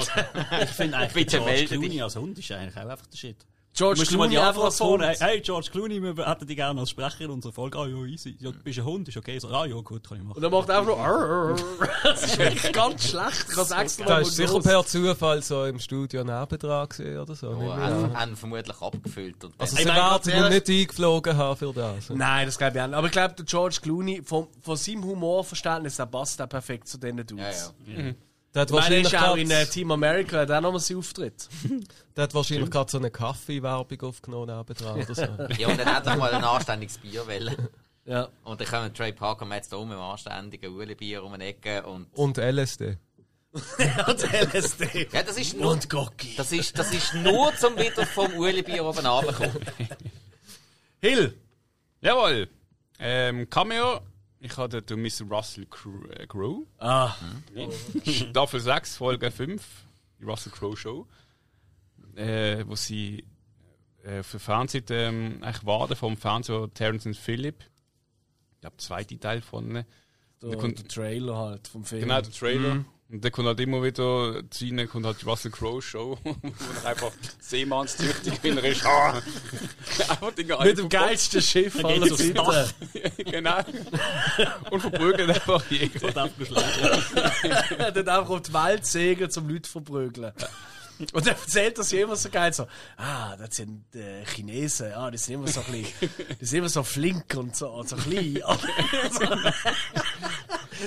Ich 0.62 0.70
finde 0.70 0.96
eigentlich, 0.96 1.12
Bitte 1.12 1.36
George 1.36 1.52
melde 1.52 1.66
Clooney 1.68 1.88
dich. 1.90 2.02
als 2.02 2.16
Hund 2.16 2.38
ist 2.38 2.50
eigentlich 2.50 2.76
auch 2.76 2.88
einfach 2.90 3.06
der 3.06 3.16
Shit. 3.16 3.36
George 3.74 4.00
Musst 4.00 4.12
du 4.12 4.18
mal 4.18 4.28
Clooney 4.28 4.36
die 4.36 4.38
einfach 4.48 4.64
als 4.64 4.80
Antwort 4.82 5.02
Hund. 5.08 5.20
hey 5.20 5.40
George 5.40 5.68
Clooney, 5.72 6.02
wir 6.02 6.26
hätten 6.26 6.46
dich 6.46 6.56
gerne 6.56 6.78
als 6.78 6.90
Sprecher 6.90 7.22
in 7.22 7.30
unserer 7.30 7.52
Folge. 7.54 7.78
Ah 7.78 7.86
ja, 7.86 7.96
easy. 8.04 8.36
Ja, 8.38 8.50
du 8.50 8.58
bist 8.58 8.78
ein 8.78 8.84
Hund, 8.84 9.08
ist 9.08 9.16
okay. 9.16 9.38
So, 9.38 9.48
ah 9.48 9.64
ja, 9.64 9.76
gut, 9.80 10.06
kann 10.06 10.18
ich 10.18 10.24
machen. 10.24 10.36
Und 10.36 10.42
er 10.42 10.50
macht 10.50 10.68
einfach 10.68 10.86
nur 10.86 10.98
Arr, 11.00 11.56
Arr. 11.80 11.88
Das 12.02 12.22
ist 12.24 12.38
wirklich 12.38 12.70
ganz 12.72 13.08
schlecht. 13.08 13.46
Ich 13.48 13.54
kann 13.54 13.80
extra 13.80 14.04
Da 14.04 14.18
ist 14.18 14.36
sicher 14.36 14.60
per 14.60 14.84
Zufall 14.84 15.42
so 15.42 15.64
im 15.64 15.78
Studio 15.78 16.22
nebendran 16.22 16.86
gesehen 16.88 17.18
oder 17.18 17.34
so. 17.34 17.50
Ich 17.50 17.68
haben, 17.70 18.14
haben 18.18 18.36
vermutlich 18.36 18.80
abgefüllt. 18.82 19.42
Und 19.42 19.54
Also 19.56 19.76
sie 19.76 19.86
werden 19.86 20.30
ihn 20.32 20.48
nicht 20.50 20.68
eingeflogen 20.68 21.34
haben 21.34 21.56
für 21.56 21.72
das. 21.72 22.10
Nein, 22.10 22.44
das 22.46 22.58
glaube 22.58 22.76
ich 22.76 22.82
auch 22.82 22.86
nicht. 22.88 22.96
Aber 22.96 23.06
ich 23.06 23.12
glaube, 23.12 23.34
der 23.36 23.44
George 23.46 23.78
Clooney, 23.80 24.22
von, 24.22 24.48
von 24.60 24.76
seinem 24.76 25.04
Humorverständnis, 25.04 25.96
der 25.96 26.06
passt 26.06 26.42
auch 26.42 26.48
perfekt 26.48 26.88
zu 26.88 26.98
diesen 26.98 27.26
Dudes. 27.26 27.72
ja, 27.86 28.00
ja. 28.02 28.12
Der 28.54 28.62
hat 28.62 28.70
Ich 28.70 28.76
meine, 28.76 28.96
ist 29.00 29.14
auch 29.14 29.36
in 29.36 29.50
äh, 29.50 29.66
Team 29.66 29.90
America, 29.92 30.40
hat 30.40 30.50
auch 30.50 30.60
nochmal 30.60 30.80
seinen 30.80 30.98
Auftritt. 30.98 31.48
der 32.16 32.24
hat 32.24 32.34
wahrscheinlich 32.34 32.70
gerade 32.70 32.90
so 32.90 32.98
eine 32.98 33.10
Kaffee-Werbung 33.10 34.00
aufgenommen 34.02 34.54
nebendran 34.54 35.02
oder 35.02 35.14
so. 35.14 35.22
ja, 35.58 35.68
und 35.68 35.78
dann 35.78 35.86
hat 35.86 36.06
er 36.06 36.16
mal 36.16 36.32
ein 36.32 36.44
anständiges 36.44 36.98
Bier 36.98 37.26
wollen. 37.26 37.68
Ja. 38.04 38.28
Und 38.44 38.60
dann 38.60 38.68
kommen 38.68 38.92
Trey 38.92 39.12
Parker 39.12 39.44
und 39.44 39.52
jetzt 39.52 39.72
da 39.72 39.76
um 39.76 39.88
mit 39.88 39.96
einem 39.96 40.06
anständigen 40.06 40.74
Uli-Bier 40.74 41.22
um 41.22 41.32
eine 41.32 41.46
Ecke. 41.46 41.82
Und, 41.84 42.08
Und 42.14 42.36
LSD. 42.36 42.98
Und 43.52 44.32
LSD. 44.32 45.08
ja, 45.12 45.22
das 45.22 45.36
ist 45.36 45.56
nur, 45.56 45.72
Und 45.72 45.88
Gocki. 45.88 46.34
das 46.36 46.52
ist, 46.52 46.78
das 46.78 46.92
ist 46.92 47.14
nur 47.14 47.54
zum 47.56 47.76
wieder 47.76 48.06
vom 48.06 48.32
Uli-Bier 48.34 48.84
oben 48.84 49.06
runterkommen. 49.06 49.60
Hill. 51.00 51.38
Jawohl. 52.00 52.48
Ähm, 52.98 53.48
Cameo. 53.48 54.00
Ich 54.44 54.56
hatte 54.56 54.82
den 54.82 55.00
Mr. 55.02 55.24
Russell 55.30 55.66
Crowe. 55.66 56.66
Äh. 56.78 56.84
Ah, 56.84 57.14
Staffel 58.04 58.58
6, 58.60 58.96
Folge 58.96 59.30
5. 59.30 59.62
Die 60.18 60.24
Russell 60.24 60.52
Crowe 60.52 60.76
Show. 60.76 61.06
Äh, 62.16 62.64
wo 62.66 62.74
sie 62.74 63.24
äh, 64.02 64.22
für 64.24 64.38
Fernsehen 64.40 64.84
ähm, 64.90 65.38
eigentlich 65.42 65.64
warten 65.64 65.94
vom 65.96 66.16
Fernseher 66.16 66.68
Terence 66.74 67.06
und 67.06 67.16
Phillip. 67.16 67.62
Ich 68.54 68.60
glaube, 68.60 68.76
der 68.76 68.84
zweite 68.84 69.18
Teil 69.18 69.40
von. 69.42 69.76
äh, 69.76 69.84
der, 70.42 70.56
kommt- 70.58 70.78
der 70.80 70.88
Trailer 70.88 71.36
halt 71.38 71.68
vom 71.68 71.84
Film. 71.84 72.02
Genau, 72.02 72.20
der 72.20 72.32
Trailer. 72.32 72.84
Und 73.12 73.22
dann 73.22 73.30
kommt 73.30 73.46
halt 73.46 73.60
immer 73.60 73.82
wieder 73.82 74.42
zu 74.48 74.64
ihnen, 74.64 74.88
kommt 74.88 75.04
halt 75.04 75.20
die 75.20 75.26
Russell 75.26 75.50
Crowe 75.50 75.82
Show, 75.82 76.18
wo 76.24 76.30
er 76.82 76.88
einfach 76.88 77.12
seemannstüchtig 77.40 78.42
wie 78.42 78.48
er 78.48 78.64
ist. 78.64 78.86
Ah. 78.86 79.22
einfach 80.08 80.34
Mit 80.64 80.78
dem 80.78 80.88
geilsten 80.88 81.42
Schiff 81.42 81.84
aller. 81.84 82.08
Zeiten. 82.16 82.72
genau. 83.30 83.58
Und 84.70 84.80
verprügelt 84.80 85.28
einfach 85.28 85.62
jeden. 85.70 86.02
Und 86.02 86.16
aufgeschlagen. 86.16 87.02
Er 87.76 87.86
hat 87.86 87.96
einfach 87.98 88.30
auf 88.30 88.42
die 88.42 88.54
Welt 88.54 88.86
segeln, 88.86 89.30
um 89.36 89.48
Leute 89.48 89.62
zu 89.62 89.72
verprügeln. 89.72 90.32
Und 91.12 91.26
er 91.26 91.32
erzählt 91.32 91.78
das 91.78 91.92
immer 91.92 92.16
so 92.16 92.30
geil, 92.30 92.52
so, 92.52 92.66
ah, 92.96 93.36
das 93.36 93.56
sind 93.56 93.94
äh, 93.94 94.24
Chinesen, 94.26 94.92
ah, 94.92 95.10
die 95.10 95.18
sind 95.18 95.34
immer 95.34 95.48
so 95.48 95.60
ein 95.60 95.72
bisschen, 95.72 96.10
die 96.40 96.44
sind 96.44 96.58
immer 96.58 96.68
so 96.68 96.82
flink 96.82 97.34
und 97.36 97.56
so, 97.56 97.70
und 97.70 97.88
so 97.88 97.96
klein. 97.96 98.40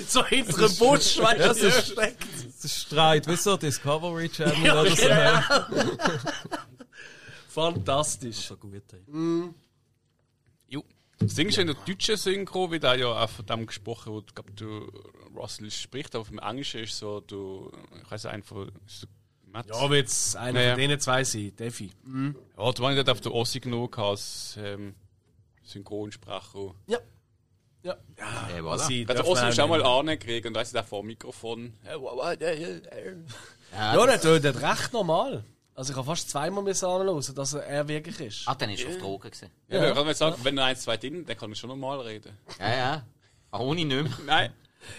so 0.08 0.24
hinter 0.24 0.68
dem 0.68 0.76
Busch, 0.76 1.18
weißt 1.18 1.40
du, 1.40 1.48
was 1.48 1.58
er 1.58 1.82
steckt. 1.82 2.26
Das 2.62 2.80
streit, 2.82 3.26
wie 3.28 3.36
so 3.36 3.56
Discovery 3.56 4.28
Channel 4.28 4.64
Ja, 4.64 4.80
oder 4.80 4.96
so. 4.96 5.02
genau. 5.02 5.40
Fantastisch. 7.48 8.36
So 8.36 8.56
gut, 8.56 8.82
ey. 8.92 9.02
Jo. 10.68 10.84
Das 11.18 11.34
Ding 11.34 11.48
ist 11.48 11.58
in 11.58 11.68
der 11.68 11.76
deutschen 11.76 12.16
Synchro, 12.16 12.70
wie 12.70 12.78
da 12.78 12.94
ja 12.94 13.06
auch 13.06 13.30
von 13.30 13.46
dem 13.46 13.66
gesprochen 13.66 14.14
wird, 14.14 14.26
ich 14.28 14.34
glaube, 14.34 14.52
du 14.52 14.90
Russell 15.34 15.70
spricht, 15.70 16.14
aber 16.14 16.28
im 16.28 16.38
Englischen 16.38 16.80
ist 16.82 16.98
so, 16.98 17.20
du, 17.20 17.72
ich 18.02 18.10
weiß 18.10 18.26
von, 18.44 18.68
ist 18.86 19.00
so 19.00 19.06
Matt. 19.56 19.66
Ja, 19.68 19.90
wird 19.90 20.08
es 20.08 20.36
einer 20.36 20.60
Ja, 20.60 20.66
ja. 20.66 20.72
von 20.72 20.80
denen 20.80 21.00
zwei 21.00 21.24
sein, 21.24 21.56
Defi. 21.56 21.86
Ja, 21.86 22.72
da 22.72 22.82
war 22.82 22.90
ich 22.90 22.98
nicht 22.98 23.08
auf 23.08 23.22
der 23.22 23.32
Ossi 23.32 23.60
genug 23.60 23.98
als 23.98 24.58
ähm, 24.62 24.94
Synchronsprecher. 25.62 26.74
Ja. 26.86 26.98
Ja. 27.82 27.96
Äh, 28.54 28.60
voilà. 28.60 28.72
Also, 28.72 28.92
Also 29.06 29.24
Ossi 29.24 29.62
auch 29.62 29.68
mal 29.68 29.82
angekriegt 29.82 30.46
und 30.46 30.54
da 30.54 30.60
ist 30.60 30.74
er 30.74 30.84
vor 30.84 31.00
dem 31.00 31.06
Mikrofon. 31.06 31.72
Ja, 31.84 31.96
der 34.06 34.20
tötet 34.20 34.60
recht 34.60 34.92
normal. 34.92 35.44
Also 35.74 35.92
ich 35.92 35.96
habe 35.96 36.06
fast 36.06 36.30
zweimal 36.30 36.64
müssen 36.64 36.86
anhören, 36.86 37.34
dass 37.34 37.54
er, 37.54 37.64
er 37.64 37.88
wirklich 37.88 38.18
ist. 38.20 38.48
Ah, 38.48 38.54
dann 38.54 38.70
ist 38.70 38.82
er 38.82 38.90
auf 38.90 38.98
Drogen 38.98 39.30
gewesen. 39.30 39.50
Ja, 39.68 39.84
ja. 39.84 39.94
kann 39.94 40.06
man 40.06 40.14
sagen, 40.14 40.36
wenn 40.42 40.56
er 40.56 40.64
eins, 40.64 40.82
zwei 40.82 40.96
drin, 40.96 41.24
dann 41.26 41.36
kann 41.36 41.50
er 41.50 41.54
schon 41.54 41.68
normal 41.68 42.00
reden. 42.00 42.36
Ja, 42.58 42.76
ja. 42.76 43.06
Ah, 43.50 43.60
ohne 43.60 43.84
nicht 43.84 44.02
mehr. 44.02 44.10
Nein. 44.26 44.52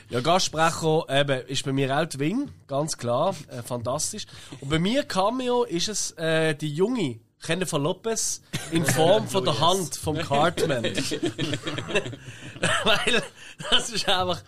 Ja, 0.10 0.22
Gastsprecher 0.22 1.06
eben, 1.10 1.46
ist 1.48 1.66
bei 1.66 1.74
mir 1.74 1.98
auch 1.98 2.06
die 2.06 2.20
Wing, 2.20 2.50
ganz 2.68 2.98
klar, 2.98 3.36
äh, 3.50 3.62
fantastisch. 3.62 4.26
Und 4.62 4.70
bei 4.70 4.80
mir 4.80 5.04
Cameo 5.04 5.64
ist 5.64 5.90
es 5.90 6.12
äh, 6.12 6.56
die 6.56 6.74
junge 6.74 7.20
Jennifer 7.46 7.80
Lopez 7.80 8.42
in 8.72 8.86
Form 8.86 9.28
von 9.28 9.44
der 9.44 9.60
Hand 9.60 9.96
vom 9.96 10.18
Cartman. 10.18 10.84
Weil 12.84 13.24
das 13.70 13.90
ist 13.90 14.08
einfach. 14.10 14.42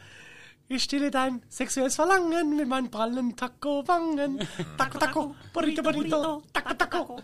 Ich 0.72 0.84
stille 0.84 1.10
dein 1.10 1.42
sexuelles 1.50 1.96
Verlangen 1.96 2.56
mit 2.56 2.68
meinen 2.68 2.92
prallen 2.92 3.36
Taco-Wangen. 3.36 4.48
Taco, 4.78 5.00
Taco, 5.00 5.36
Burrito, 5.52 5.82
Burrito, 5.82 6.44
Taco, 6.54 6.74
Taco. 6.76 7.20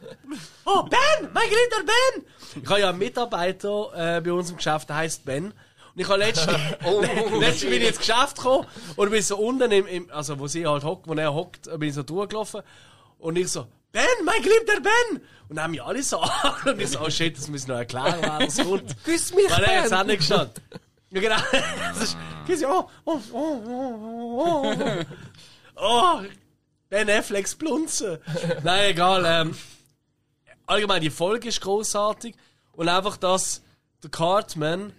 Oh, 0.65 0.81
Ben! 0.83 1.29
Mein 1.31 1.47
geliebter 1.47 1.83
Ben! 1.85 2.25
Ich 2.63 2.67
habe 2.67 2.79
ja 2.79 2.89
einen 2.89 2.97
Mitarbeiter 2.97 4.17
äh, 4.17 4.21
bei 4.21 4.33
uns 4.33 4.49
im 4.49 4.57
Geschäft, 4.57 4.89
der 4.89 4.95
heißt 4.95 5.25
Ben. 5.25 5.53
Und 5.95 6.01
ich 6.01 6.09
habe 6.09 6.19
letztens, 6.19 6.57
letztens 7.39 7.71
bin 7.71 7.81
ich 7.81 7.87
ins 7.87 7.97
Geschäft 7.97 8.35
gekommen 8.35 8.67
und 8.97 9.11
bin 9.11 9.21
so 9.21 9.37
unten 9.37 9.71
im, 9.71 9.87
im 9.87 10.11
also 10.11 10.37
wo 10.37 10.47
sie 10.47 10.67
halt 10.67 10.83
hockt, 10.83 11.07
wo 11.07 11.13
er 11.13 11.33
hockt, 11.33 11.69
bin 11.79 11.89
ich 11.89 11.95
so 11.95 12.03
durchgelaufen 12.03 12.61
und 13.19 13.37
ich 13.37 13.49
so, 13.49 13.65
Ben, 13.93 14.03
mein 14.25 14.41
geliebter 14.41 14.81
Ben! 14.81 15.21
Und 15.47 15.55
dann 15.55 15.63
haben 15.63 15.71
mich 15.71 15.81
alle 15.81 16.03
so 16.03 16.19
angeschaut 16.19 16.65
und 16.65 16.81
ich 16.81 16.89
so, 16.89 16.99
oh 16.99 17.09
shit, 17.09 17.37
das 17.37 17.47
müssen 17.47 17.67
wir 17.67 17.75
noch 17.75 17.79
erklären, 17.79 18.17
wer 18.19 18.39
das 18.39 18.57
kommt. 18.57 19.03
Küss 19.05 19.33
mich, 19.33 19.49
Weil 19.49 19.63
er 19.63 19.83
jetzt 19.83 19.93
auch 19.93 20.03
nicht 20.03 20.17
gestanden. 20.17 20.61
Ja, 21.11 21.21
genau. 21.21 21.37
Das 21.93 22.03
ist, 22.03 22.17
das 22.45 22.57
ist, 22.57 22.65
oh, 22.65 22.89
oh, 23.05 23.19
oh, 23.31 23.61
oh, 23.65 23.95
oh, 24.03 24.73
oh. 24.75 25.05
Oh, 25.77 26.21
Ben 26.89 27.09
Afflecks 27.09 27.55
Blunzen. 27.55 28.17
Nein, 28.63 28.91
egal. 28.91 29.23
Ähm, 29.25 29.57
allgemein, 30.65 31.01
die 31.01 31.09
Folge 31.09 31.47
ist 31.47 31.61
großartig 31.61 32.35
und 32.73 32.89
einfach, 32.89 33.15
dass 33.15 33.61
der 34.03 34.09
Cartman, 34.09 34.91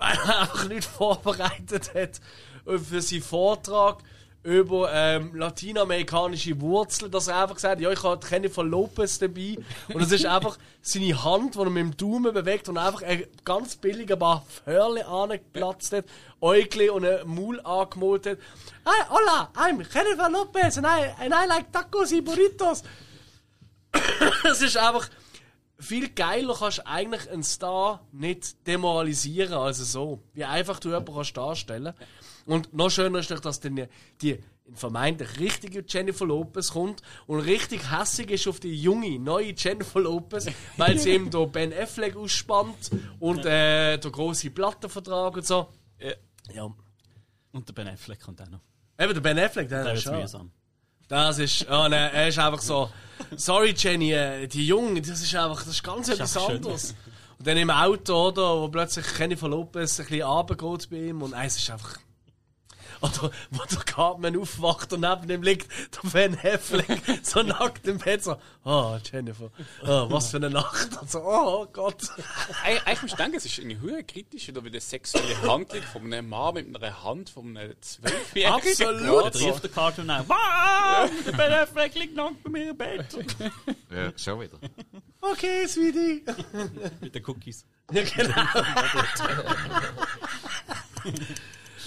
weil 0.00 0.16
er 0.16 0.40
einfach 0.40 0.68
nicht 0.68 0.84
vorbereitet 0.98 1.94
hat 1.94 2.20
für 2.64 3.00
seinen 3.02 3.22
Vortrag 3.22 4.02
über 4.42 4.90
ähm, 4.90 5.34
latinamerikanische 5.34 6.58
Wurzeln, 6.62 7.10
dass 7.10 7.28
er 7.28 7.42
einfach 7.42 7.56
gesagt 7.56 7.76
hat, 7.76 7.80
ja, 7.80 7.90
ich 7.90 8.02
habe 8.02 8.26
Jennifer 8.26 8.64
Lopez 8.64 9.18
dabei 9.18 9.58
und 9.92 10.00
es 10.00 10.12
ist 10.12 10.24
einfach 10.24 10.56
seine 10.80 11.22
Hand, 11.22 11.56
die 11.56 11.58
er 11.58 11.68
mit 11.68 11.82
dem 11.82 11.96
Daumen 11.96 12.32
bewegt 12.32 12.70
und 12.70 12.78
einfach 12.78 13.02
ein 13.02 13.24
ganz 13.44 13.76
billig 13.76 14.10
ein 14.10 14.18
paar 14.18 14.46
Hörle 14.64 15.06
angeplatzt 15.06 15.92
hat, 15.92 16.06
Äugli 16.40 16.88
und 16.88 17.04
ein 17.04 17.26
Maul 17.26 17.60
angemalt 17.60 18.26
hat. 18.26 18.38
Hi, 18.86 19.04
hola, 19.10 19.50
I'm 19.56 19.84
Jennifer 19.92 20.30
Lopez 20.30 20.78
and 20.78 20.86
I, 20.86 21.22
and 21.22 21.34
I 21.34 21.46
like 21.46 21.70
tacos 21.70 22.10
y 22.10 22.22
burritos. 22.22 22.82
es 24.50 24.62
ist 24.62 24.76
einfach 24.78 25.10
viel 25.80 26.08
geiler 26.10 26.54
kannst 26.58 26.78
du 26.78 26.86
eigentlich 26.86 27.30
einen 27.30 27.42
Star 27.42 28.06
nicht 28.12 28.66
demoralisieren 28.66 29.54
als 29.54 29.78
so. 29.78 30.22
Wie 30.34 30.44
einfach 30.44 30.78
du 30.78 30.88
jemanden 30.90 31.14
kannst 31.14 31.36
darstellen 31.36 31.94
Und 32.46 32.72
noch 32.74 32.90
schöner 32.90 33.18
ist, 33.20 33.30
dass 33.30 33.60
dann 33.60 33.88
die 34.20 34.38
vermeintlich 34.74 35.40
richtige 35.40 35.84
Jennifer 35.86 36.26
Lopez 36.26 36.70
kommt 36.70 37.02
und 37.26 37.40
richtig 37.40 37.90
hässig 37.90 38.30
ist 38.30 38.46
auf 38.46 38.60
die 38.60 38.74
junge, 38.80 39.18
neue 39.18 39.52
Jennifer 39.56 40.00
Lopez, 40.00 40.46
weil 40.76 40.96
sie 40.98 41.10
eben 41.10 41.30
da 41.30 41.44
Ben 41.44 41.72
Affleck 41.72 42.14
ausspannt 42.16 42.90
und 43.18 43.44
äh, 43.46 43.98
der 43.98 44.10
große 44.10 44.50
Plattenvertrag 44.50 45.36
und 45.36 45.46
so. 45.46 45.68
Ja. 46.54 46.72
Und 47.52 47.68
der 47.68 47.72
Ben 47.72 47.88
Affleck 47.88 48.20
kommt 48.20 48.40
auch 48.42 48.48
noch. 48.48 48.60
Eben 48.98 49.14
der 49.14 49.20
Ben 49.20 49.38
Affleck, 49.38 49.68
der, 49.68 49.82
Der 49.84 49.92
ist 49.94 49.98
ist 50.00 50.04
schon. 50.04 50.20
mühsam. 50.20 50.52
Das 51.10 51.40
ist, 51.40 51.66
oh 51.68 51.88
nein, 51.88 52.12
er 52.12 52.28
ist 52.28 52.38
einfach 52.38 52.60
so, 52.60 52.88
sorry 53.36 53.74
Jenny, 53.76 54.12
äh, 54.12 54.46
die 54.46 54.64
Jungen, 54.64 55.02
das 55.02 55.20
ist 55.20 55.34
einfach, 55.34 55.58
das 55.58 55.74
ist 55.74 55.82
ganz 55.82 56.08
etwas 56.08 56.36
einfach 56.36 56.50
schön. 56.50 56.56
anderes. 56.58 56.94
Und 57.36 57.46
dann 57.48 57.56
im 57.56 57.70
Auto, 57.70 58.28
oder, 58.28 58.60
wo 58.60 58.68
plötzlich 58.68 59.04
Jennifer 59.18 59.48
Lopez 59.48 59.98
ein 59.98 60.06
bisschen 60.06 60.22
runtergeht 60.22 60.88
bei 60.88 60.96
ihm 60.96 61.20
und 61.22 61.32
es 61.32 61.56
ist 61.56 61.68
einfach... 61.68 61.98
Oder 63.02 63.30
wo 63.50 63.62
der 63.64 63.78
Cartman 63.84 64.36
aufwacht 64.38 64.92
und 64.92 65.00
neben 65.00 65.30
ihm 65.30 65.42
liegt 65.42 65.70
der 66.02 66.12
Van 66.12 66.38
Affleck 66.42 67.00
so 67.22 67.42
nackt 67.42 67.86
im 67.86 67.98
Bett 67.98 68.22
so, 68.22 68.36
oh 68.64 68.98
Jennifer, 69.10 69.50
oh, 69.84 70.06
was 70.10 70.30
für 70.30 70.36
eine 70.36 70.50
Nacht. 70.50 71.00
Und 71.00 71.10
so, 71.10 71.20
oh 71.24 71.66
Gott. 71.72 72.02
Eig- 72.64 72.84
Eigentlich 72.84 73.02
musst 73.02 73.14
du 73.14 73.16
denken, 73.22 73.36
es 73.38 73.44
ist 73.46 73.58
irgendwie 73.58 73.80
höher 73.80 74.02
kritisch, 74.02 74.48
oder 74.50 74.62
wie 74.64 74.68
eine 74.68 74.80
sexuelle 74.80 75.40
Handlung 75.42 75.82
von 75.92 76.04
einem 76.04 76.28
Mann 76.28 76.54
mit 76.54 76.76
einer 76.76 77.02
Hand 77.04 77.30
von 77.30 77.56
einem 77.56 77.74
Zwölfjährigen. 77.80 78.54
Absolut. 78.70 79.24
Da 79.24 79.30
trifft 79.30 79.62
der 79.64 79.70
Cartoon 79.70 80.10
auch. 80.10 80.28
Wow! 80.28 81.10
Der 81.26 81.32
Ben 81.32 81.52
Affleck 81.52 81.94
liegt 81.94 82.14
nackt 82.16 82.42
bei 82.42 82.50
mir 82.50 82.70
im 82.70 82.76
Bett. 82.76 83.06
Ja, 83.90 84.12
schon 84.16 84.40
wieder. 84.40 84.58
Okay, 85.22 85.66
Sweetie. 85.66 86.22
Mit 87.00 87.14
den 87.14 87.24
Cookies. 87.26 87.64
Ja, 87.92 88.02
genau. 88.02 88.34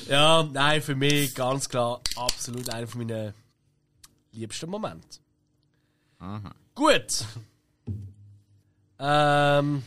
Ja, 0.07 0.43
nein, 0.43 0.81
für 0.81 0.95
mich 0.95 1.33
ganz 1.35 1.69
klar 1.69 2.01
absolut 2.15 2.69
einer 2.69 2.87
von 2.87 3.05
meinen 3.05 3.33
liebsten 4.31 4.69
Momente. 4.69 5.19
Gut. 6.75 7.25
Ähm. 8.99 9.83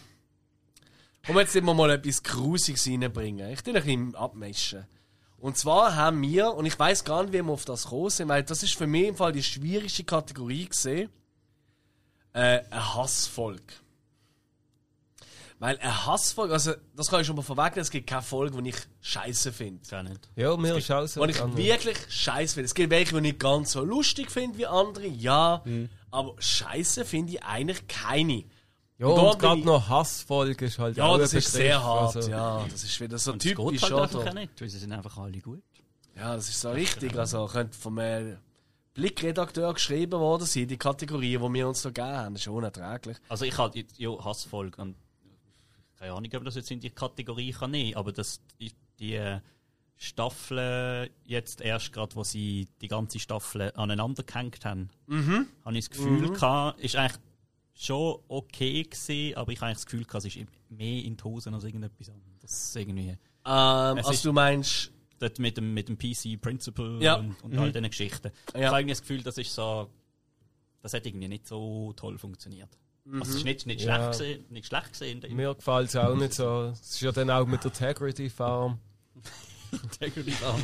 Komm, 1.26 1.38
jetzt 1.38 1.56
immer 1.56 1.74
mal 1.74 1.90
etwas 1.90 2.22
Grusiges 2.22 2.86
reinbringen. 2.86 3.50
Ich 3.50 3.66
will 3.66 3.76
ein 3.76 3.82
bisschen 3.82 4.14
abmischen. 4.14 4.86
Und 5.38 5.58
zwar 5.58 5.96
haben 5.96 6.22
wir, 6.22 6.54
und 6.54 6.66
ich 6.66 6.78
weiß 6.78 7.04
gar 7.04 7.22
nicht, 7.22 7.32
wie 7.32 7.42
wir 7.42 7.52
auf 7.52 7.64
das 7.64 7.84
gekommen 7.84 8.10
sind, 8.10 8.28
weil 8.28 8.44
das 8.44 8.62
ist 8.62 8.76
für 8.76 8.86
mich 8.86 9.08
im 9.08 9.16
Fall 9.16 9.32
die 9.32 9.42
schwierigste 9.42 10.04
Kategorie 10.04 10.66
gesehen, 10.66 11.10
äh, 12.32 12.60
eine 12.70 12.94
Hassfolge. 12.94 13.74
Weil 15.58 15.78
eine 15.78 16.06
Hassfolge, 16.06 16.52
also 16.52 16.72
das 16.94 17.08
kann 17.08 17.22
ich 17.22 17.26
schon 17.26 17.36
mal 17.36 17.42
vorwegnehmen, 17.42 17.80
es 17.82 17.90
gibt 17.90 18.06
keine 18.06 18.20
Folge, 18.22 18.60
die 18.62 18.68
ich 18.70 18.76
scheiße 19.00 19.52
finde. 19.52 19.80
Gar 19.88 20.02
nicht. 20.02 20.28
Ja, 20.36 20.54
mir 20.56 20.76
ist 20.76 20.86
so. 20.86 21.22
Und 21.22 21.30
ich 21.30 21.38
wirklich 21.56 21.96
scheiße 22.10 22.54
finde. 22.54 22.66
Es 22.66 22.74
gibt 22.74 22.90
welche, 22.90 23.12
die 23.12 23.16
ich 23.16 23.22
nicht 23.22 23.38
ganz 23.38 23.72
so 23.72 23.82
lustig 23.82 24.30
finde 24.30 24.58
wie 24.58 24.66
andere, 24.66 25.06
ja. 25.06 25.62
Mhm. 25.64 25.88
Aber 26.10 26.34
scheiße 26.38 27.04
finde 27.06 27.32
ich 27.34 27.42
eigentlich 27.42 27.86
keine. 27.88 28.44
Ja, 28.98 29.06
Und 29.06 29.16
da 29.16 29.22
und 29.30 29.38
gerade 29.38 29.60
noch 29.62 29.88
Hassfolge 29.88 30.66
ist 30.66 30.78
halt 30.78 30.96
Ja, 30.98 31.04
auch 31.06 31.18
das 31.18 31.32
ist 31.32 31.46
Begriff, 31.46 31.62
sehr 31.62 31.82
hart, 31.82 32.16
also- 32.16 32.30
ja. 32.30 32.64
Das 32.70 32.84
ist 32.84 33.00
wieder 33.00 33.18
so 33.18 33.32
Und 33.32 33.42
geht 33.42 33.56
typisch, 33.56 33.82
halt 33.82 33.92
einfach 33.94 34.20
oder? 34.20 34.30
auch 34.30 34.34
nicht, 34.34 34.60
weil 34.60 34.68
sie 34.68 34.78
sind 34.78 34.92
einfach 34.92 35.16
alle 35.16 35.38
gut. 35.38 35.62
Ja, 36.14 36.34
das 36.34 36.48
ist 36.48 36.60
so 36.60 36.70
richtig. 36.70 37.16
Also, 37.18 37.46
könnte 37.46 37.76
vom 37.76 37.98
äh, 37.98 38.36
Blickredakteur 38.94 39.74
geschrieben 39.74 40.18
worden 40.18 40.46
sein, 40.46 40.66
die 40.68 40.78
Kategorien, 40.78 41.42
die 41.42 41.52
wir 41.54 41.68
uns 41.68 41.82
so 41.82 41.90
gegeben 41.90 42.08
haben. 42.16 42.34
Das 42.34 42.42
ist 42.42 42.48
unerträglich. 42.48 43.16
Also 43.28 43.44
ich 43.44 43.56
hatte 43.58 43.84
ja 43.98 44.24
Hassfolge 44.24 44.80
und 44.80 44.96
keine 45.98 46.12
Ahnung, 46.12 46.30
ob 46.34 46.44
das 46.44 46.54
jetzt 46.56 46.70
in 46.70 46.80
die 46.80 46.90
Kategorie 46.90 47.52
kann 47.52 47.70
nehmen, 47.70 47.94
aber 47.96 48.12
das 48.12 48.40
die, 48.60 48.72
die 48.98 49.14
äh, 49.14 49.40
Staffeln 49.96 51.10
jetzt 51.24 51.60
erst 51.60 51.92
gerade, 51.92 52.14
wo 52.16 52.22
sie 52.24 52.68
die 52.80 52.88
ganze 52.88 53.18
Staffel 53.18 53.72
aneinander 53.76 54.22
gehängt 54.22 54.64
haben, 54.64 54.90
Mhm. 55.06 55.46
habe 55.64 55.76
ich 55.78 55.88
das 55.88 55.90
Gefühl 55.98 56.30
gehabt, 56.32 56.80
ist 56.80 56.96
eigentlich 56.96 57.20
schon 57.74 58.18
okay 58.28 58.82
gewesen, 58.84 59.36
aber 59.36 59.52
ich 59.52 59.58
habe 59.58 59.66
eigentlich 59.68 59.76
das 59.78 59.86
Gefühl 59.86 60.04
gehabt, 60.04 60.24
es 60.24 60.36
ist 60.36 60.46
mehr 60.70 61.02
in 61.04 61.16
die 61.16 61.22
als 61.24 61.64
irgendetwas 61.64 62.08
anderes. 62.10 62.76
Irgendwie 62.76 63.08
Ähm, 63.10 63.18
also 63.44 64.10
ist- 64.10 64.24
du 64.24 64.32
meinst, 64.32 64.90
dort 65.18 65.38
mit 65.38 65.56
dem, 65.56 65.72
mit 65.74 65.88
dem 65.88 65.96
PC 65.98 66.36
Principle 66.40 67.02
Ja. 67.02 67.16
und, 67.16 67.42
und 67.42 67.58
all 67.58 67.72
diesen 67.72 67.88
Geschichten. 67.88 68.30
Ja. 68.54 68.60
Ich 68.60 68.66
habe 68.66 68.80
irgendwie 68.80 68.92
das 68.92 69.00
Gefühl, 69.02 69.22
das 69.22 69.38
ist 69.38 69.54
so, 69.54 69.88
das 70.82 70.92
hat 70.94 71.06
irgendwie 71.06 71.28
nicht 71.28 71.46
so 71.46 71.92
toll 71.94 72.18
funktioniert. 72.18 72.70
Also 73.12 73.30
es 73.30 73.36
ist 73.36 73.44
nicht, 73.44 73.66
nicht, 73.66 73.82
Ja. 73.82 74.12
schlecht, 74.12 74.18
gewesen, 74.18 74.44
nicht 74.50 74.66
schlecht 74.66 74.92
gesehen. 74.92 75.24
Mir 75.30 75.54
gefällt 75.54 75.88
es 75.88 75.96
auch 75.96 76.14
nicht 76.14 76.34
so. 76.34 76.70
Es 76.72 76.80
ist 76.80 77.00
ja 77.00 77.12
dann 77.12 77.30
auch 77.30 77.46
mit 77.46 77.62
der 77.62 77.70
Integrity 77.70 78.28
Farm. 78.28 78.78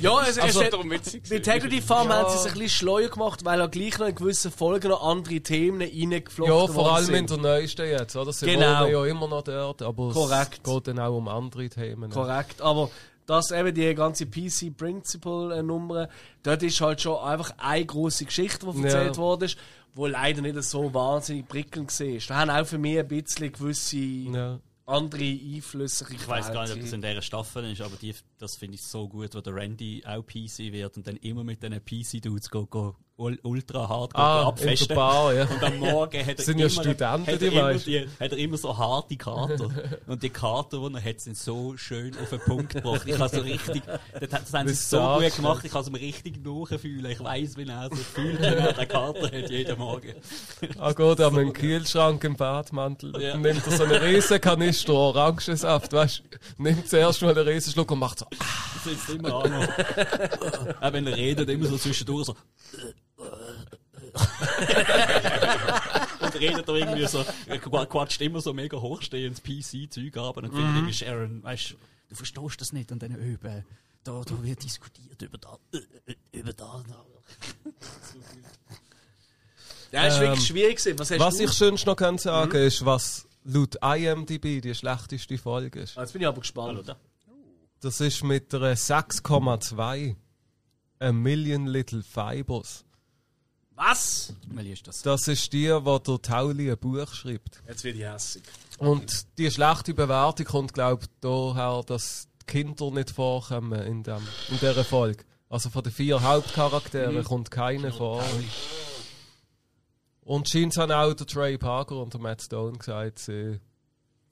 ja, 0.01 0.23
es, 0.27 0.39
Also, 0.39 0.63
es, 0.63 0.73
witzig. 0.91 1.23
Bei 1.29 1.37
Integrity 1.37 1.81
Farm 1.83 2.09
Ja. 2.09 2.29
sie 2.29 2.37
es 2.37 2.47
ein 2.47 2.53
bisschen 2.53 2.69
schleuer 2.69 3.09
gemacht, 3.09 3.45
weil 3.45 3.61
auch 3.61 3.71
gleich 3.71 3.99
noch 3.99 4.07
in 4.09 4.15
gewissen 4.15 4.51
Folgen 4.51 4.89
noch 4.89 5.03
andere 5.03 5.41
Themen 5.41 5.83
reingeflochten 5.83 6.55
Ja, 6.57 6.67
vor 6.73 6.93
allem 6.95 7.09
in 7.15 7.29
sind. 7.29 7.31
der 7.31 7.39
neuesten 7.39 7.87
jetzt, 7.87 8.17
oder? 8.17 8.33
Sie 8.33 8.47
Genau. 8.47 8.87
ja 8.87 9.05
immer 9.07 9.29
noch 9.29 9.43
dort, 9.43 9.83
aber 9.83 10.13
Korrekt. 10.13 10.61
es 10.65 10.73
geht 10.73 10.87
dann 10.89 10.99
auch 10.99 11.17
um 11.17 11.29
andere 11.29 11.69
Themen. 11.69 12.11
Korrekt, 12.11 12.61
aber 12.63 12.91
dass 13.27 13.51
eben 13.51 13.75
die 13.75 13.95
ganze 13.95 14.27
PC 14.27 14.71
Principle 14.77 15.57
äh, 15.57 15.63
Nummer, 15.63 16.09
dort 16.43 16.63
ist 16.63 16.81
halt 16.81 17.01
schon 17.01 17.19
einfach 17.19 17.53
eine 17.59 17.85
große 17.87 18.25
Geschichte, 18.25 18.67
die 18.73 18.83
erzählt 18.85 19.17
Ja. 19.17 19.23
worden 19.23 19.45
ist, 19.45 19.57
wo 19.95 20.07
leider 20.07 20.43
nicht 20.43 20.61
so 20.63 20.93
wahnsinnig 20.95 21.47
prickelnd 21.49 21.91
war. 22.01 22.19
Da 22.29 22.37
haben 22.37 22.51
auch 22.51 22.67
für 22.67 22.79
mich 22.79 22.99
ein 22.99 23.09
bisschen 23.09 23.53
gewisse 23.53 23.97
Ja. 23.99 24.61
andere 24.87 25.23
Einflüsse 25.23 26.07
Ich 26.13 26.27
weiß 26.27 26.53
gar 26.53 26.63
nicht, 26.63 26.73
ob 26.75 26.81
das 26.81 26.93
in 26.93 27.03
dieser 27.03 27.23
Staffel 27.23 27.71
ist, 27.71 27.81
aber 27.81 27.97
die, 28.01 28.15
das 28.43 28.57
finde 28.57 28.75
ich 28.75 28.83
so 28.83 29.09
gut, 29.09 29.35
wo 29.37 29.41
der 29.41 29.55
Randy 29.55 30.03
auch 30.05 30.23
PC 30.27 30.73
wird 30.73 30.97
und 30.97 31.07
dann 31.07 31.17
immer 31.19 31.45
mit 31.45 31.63
diesen 31.63 31.81
PC-Dudes 31.85 32.51
go, 32.51 32.67
go, 32.67 32.97
ul- 33.17 33.39
ultra 33.45 33.89
hart 33.89 34.17
Ah, 34.17 34.49
abfesten. 34.49 34.97
Bar, 34.97 35.33
ja. 35.33 35.45
Und 35.47 35.63
am 35.63 35.79
Morgen 35.79 36.27
hat 36.27 36.41
er 36.41 36.45
ja 36.45 36.53
immer, 36.53 36.69
Studenten, 36.71 37.27
hat 37.29 37.41
er 37.43 37.53
immer, 37.53 37.75
die, 37.75 38.01
hat 38.01 38.33
er 38.33 38.39
immer 38.39 38.57
so 38.57 38.77
harte 38.77 39.17
Karten. 39.17 39.73
Und 40.09 40.23
die 40.25 40.31
Karten, 40.31 40.81
die 40.85 40.95
er 40.99 41.05
hat, 41.05 41.21
sind 41.21 41.37
so 41.37 41.77
schön 41.77 42.17
auf 42.21 42.31
den 42.31 42.41
Punkt 42.41 42.75
gebracht. 42.75 43.03
Ich 43.07 43.17
habe 43.17 43.29
so 43.35 43.43
richtig, 43.43 43.83
das, 44.29 44.53
haben 44.53 44.69
sie 44.69 44.75
so 44.75 44.99
gut 45.21 45.37
gemacht, 45.37 45.65
ich 45.65 45.71
kann 45.71 45.83
es 45.83 45.91
mir 45.91 46.01
richtig 46.01 46.45
nachfühlen. 46.45 47.13
Ich 47.13 47.23
weiß, 47.23 47.57
wie 47.57 47.69
er 47.69 47.89
so 47.91 47.97
fühlt, 47.97 48.41
wenn 48.41 48.55
er 48.59 48.77
eine 48.77 48.87
Karte 48.89 49.23
hat, 49.31 49.51
jeden 49.51 49.79
Morgen. 49.79 50.15
Ah, 50.79 50.93
geht 50.93 51.21
an 51.21 51.39
einen 51.39 51.53
Kühlschrank 51.53 52.25
im 52.25 52.35
Badmantel. 52.35 53.13
Ja. 53.23 53.33
Dann 53.33 53.43
nimmt 53.43 53.65
er 53.65 53.73
so 53.77 53.85
einen 53.85 54.03
riesen 54.03 54.41
Kanister 54.41 54.95
Orangensaft, 54.95 55.93
weißt 55.93 56.23
du? 56.57 56.63
Nimmt 56.63 56.89
zuerst 56.89 57.23
mal 57.23 57.31
einen 57.39 57.47
riesen 57.47 57.73
Schluck 57.73 57.91
und 57.93 58.01
macht 58.01 58.19
so. 58.19 58.27
Das 58.39 58.85
sitzt 58.85 59.09
immer 59.11 59.45
an. 59.45 59.53
Auch 60.81 60.93
wenn 60.93 61.07
er 61.07 61.17
redet, 61.17 61.49
immer 61.49 61.67
so 61.67 61.77
zwischendurch 61.79 62.27
so. 62.27 62.37
und 66.21 66.35
redet 66.41 66.69
da 66.69 66.75
irgendwie 66.75 67.07
so, 67.07 67.25
er 67.47 67.59
qu- 67.61 67.87
quatscht 67.87 68.21
immer 68.21 68.41
so 68.41 68.53
mega 68.53 68.77
hochstehendes 68.81 69.43
PC-Zeug 69.43 70.17
ab 70.17 70.37
und 70.37 70.45
dann 70.45 70.53
findet 70.53 70.75
irgendwie 70.77 70.93
Sharon, 70.95 71.43
weißt 71.43 71.75
du, 72.11 72.15
verstehst 72.15 72.61
das 72.61 72.73
nicht 72.73 72.93
und 72.93 73.03
dann 73.03 73.15
üben. 73.15 73.65
Da, 74.05 74.21
da 74.25 74.43
wird 74.43 74.63
diskutiert 74.63 75.21
über 75.23 75.39
da, 75.39 75.57
äh, 75.73 76.15
über 76.39 76.53
da. 76.53 76.83
Ja, 79.93 80.07
ist 80.07 80.15
Ähm, 80.17 80.21
wirklich 80.23 80.47
schwierig 80.47 80.77
gewesen. 80.79 80.99
Was 80.99 81.11
hast 81.11 81.21
Was 81.21 81.37
du? 81.37 81.45
ich 81.45 81.51
sonst 81.51 81.87
noch 81.87 81.97
kann 81.97 82.19
sagen 82.19 82.51
Mhm. 82.51 82.67
ist, 82.67 82.85
was 82.85 83.29
laut 83.45 83.77
IMDb 83.83 84.61
die 84.61 84.75
schlechteste 84.75 85.39
Folge 85.39 85.81
ist. 85.81 85.97
Ah, 85.97 86.03
Jetzt 86.03 86.13
bin 86.13 86.23
ich 86.23 86.29
aber 86.29 86.41
gespannt. 86.41 86.97
Das 87.83 88.01
ist 88.01 88.23
mit 88.23 88.55
einer 88.55 88.77
6,2. 88.77 90.15
A 91.01 91.11
Million 91.11 91.67
Little 91.67 92.05
Fibers. 92.05 92.85
Was? 93.75 94.33
Welche 94.47 94.73
ist 94.73 94.87
das? 94.87 95.03
Das 95.03 95.27
ist 95.27 95.53
die, 95.53 95.69
wo 95.69 95.99
der 95.99 96.23
Tauli 96.23 96.71
ein 96.71 96.79
Buch 96.79 97.13
schreibt. 97.13 97.61
Jetzt 97.67 97.83
werde 97.83 97.99
ich 97.99 98.05
hässig. 98.05 98.45
Und 98.79 99.27
die 99.37 99.51
schlechte 99.51 99.95
Bewertung 99.95 100.47
kommt, 100.47 100.75
glaube 100.75 101.03
ich, 101.03 101.09
daher, 101.21 101.83
dass 101.85 102.29
die 102.43 102.47
Kinder 102.47 102.93
nicht 102.93 103.11
vorkommen 103.11 103.83
in, 103.83 104.05
dem, 104.05 104.23
in 104.51 104.61
dieser 104.61 104.85
Folge. 104.85 105.25
Also 105.49 105.69
von 105.69 105.83
den 105.83 105.93
vier 105.93 106.23
Hauptcharakteren 106.23 107.25
kommt 107.25 107.51
keiner 107.51 107.91
vor. 107.91 108.23
Und 110.21 110.49
scheint 110.49 110.77
haben 110.77 110.93
auch 110.93 111.15
der 111.15 111.27
Trey 111.27 111.59
Parker 111.59 111.97
und 111.97 112.15
der 112.15 112.21
Matt 112.21 112.43
Stone 112.43 112.79
gesagt, 112.79 113.19
sie 113.19 113.59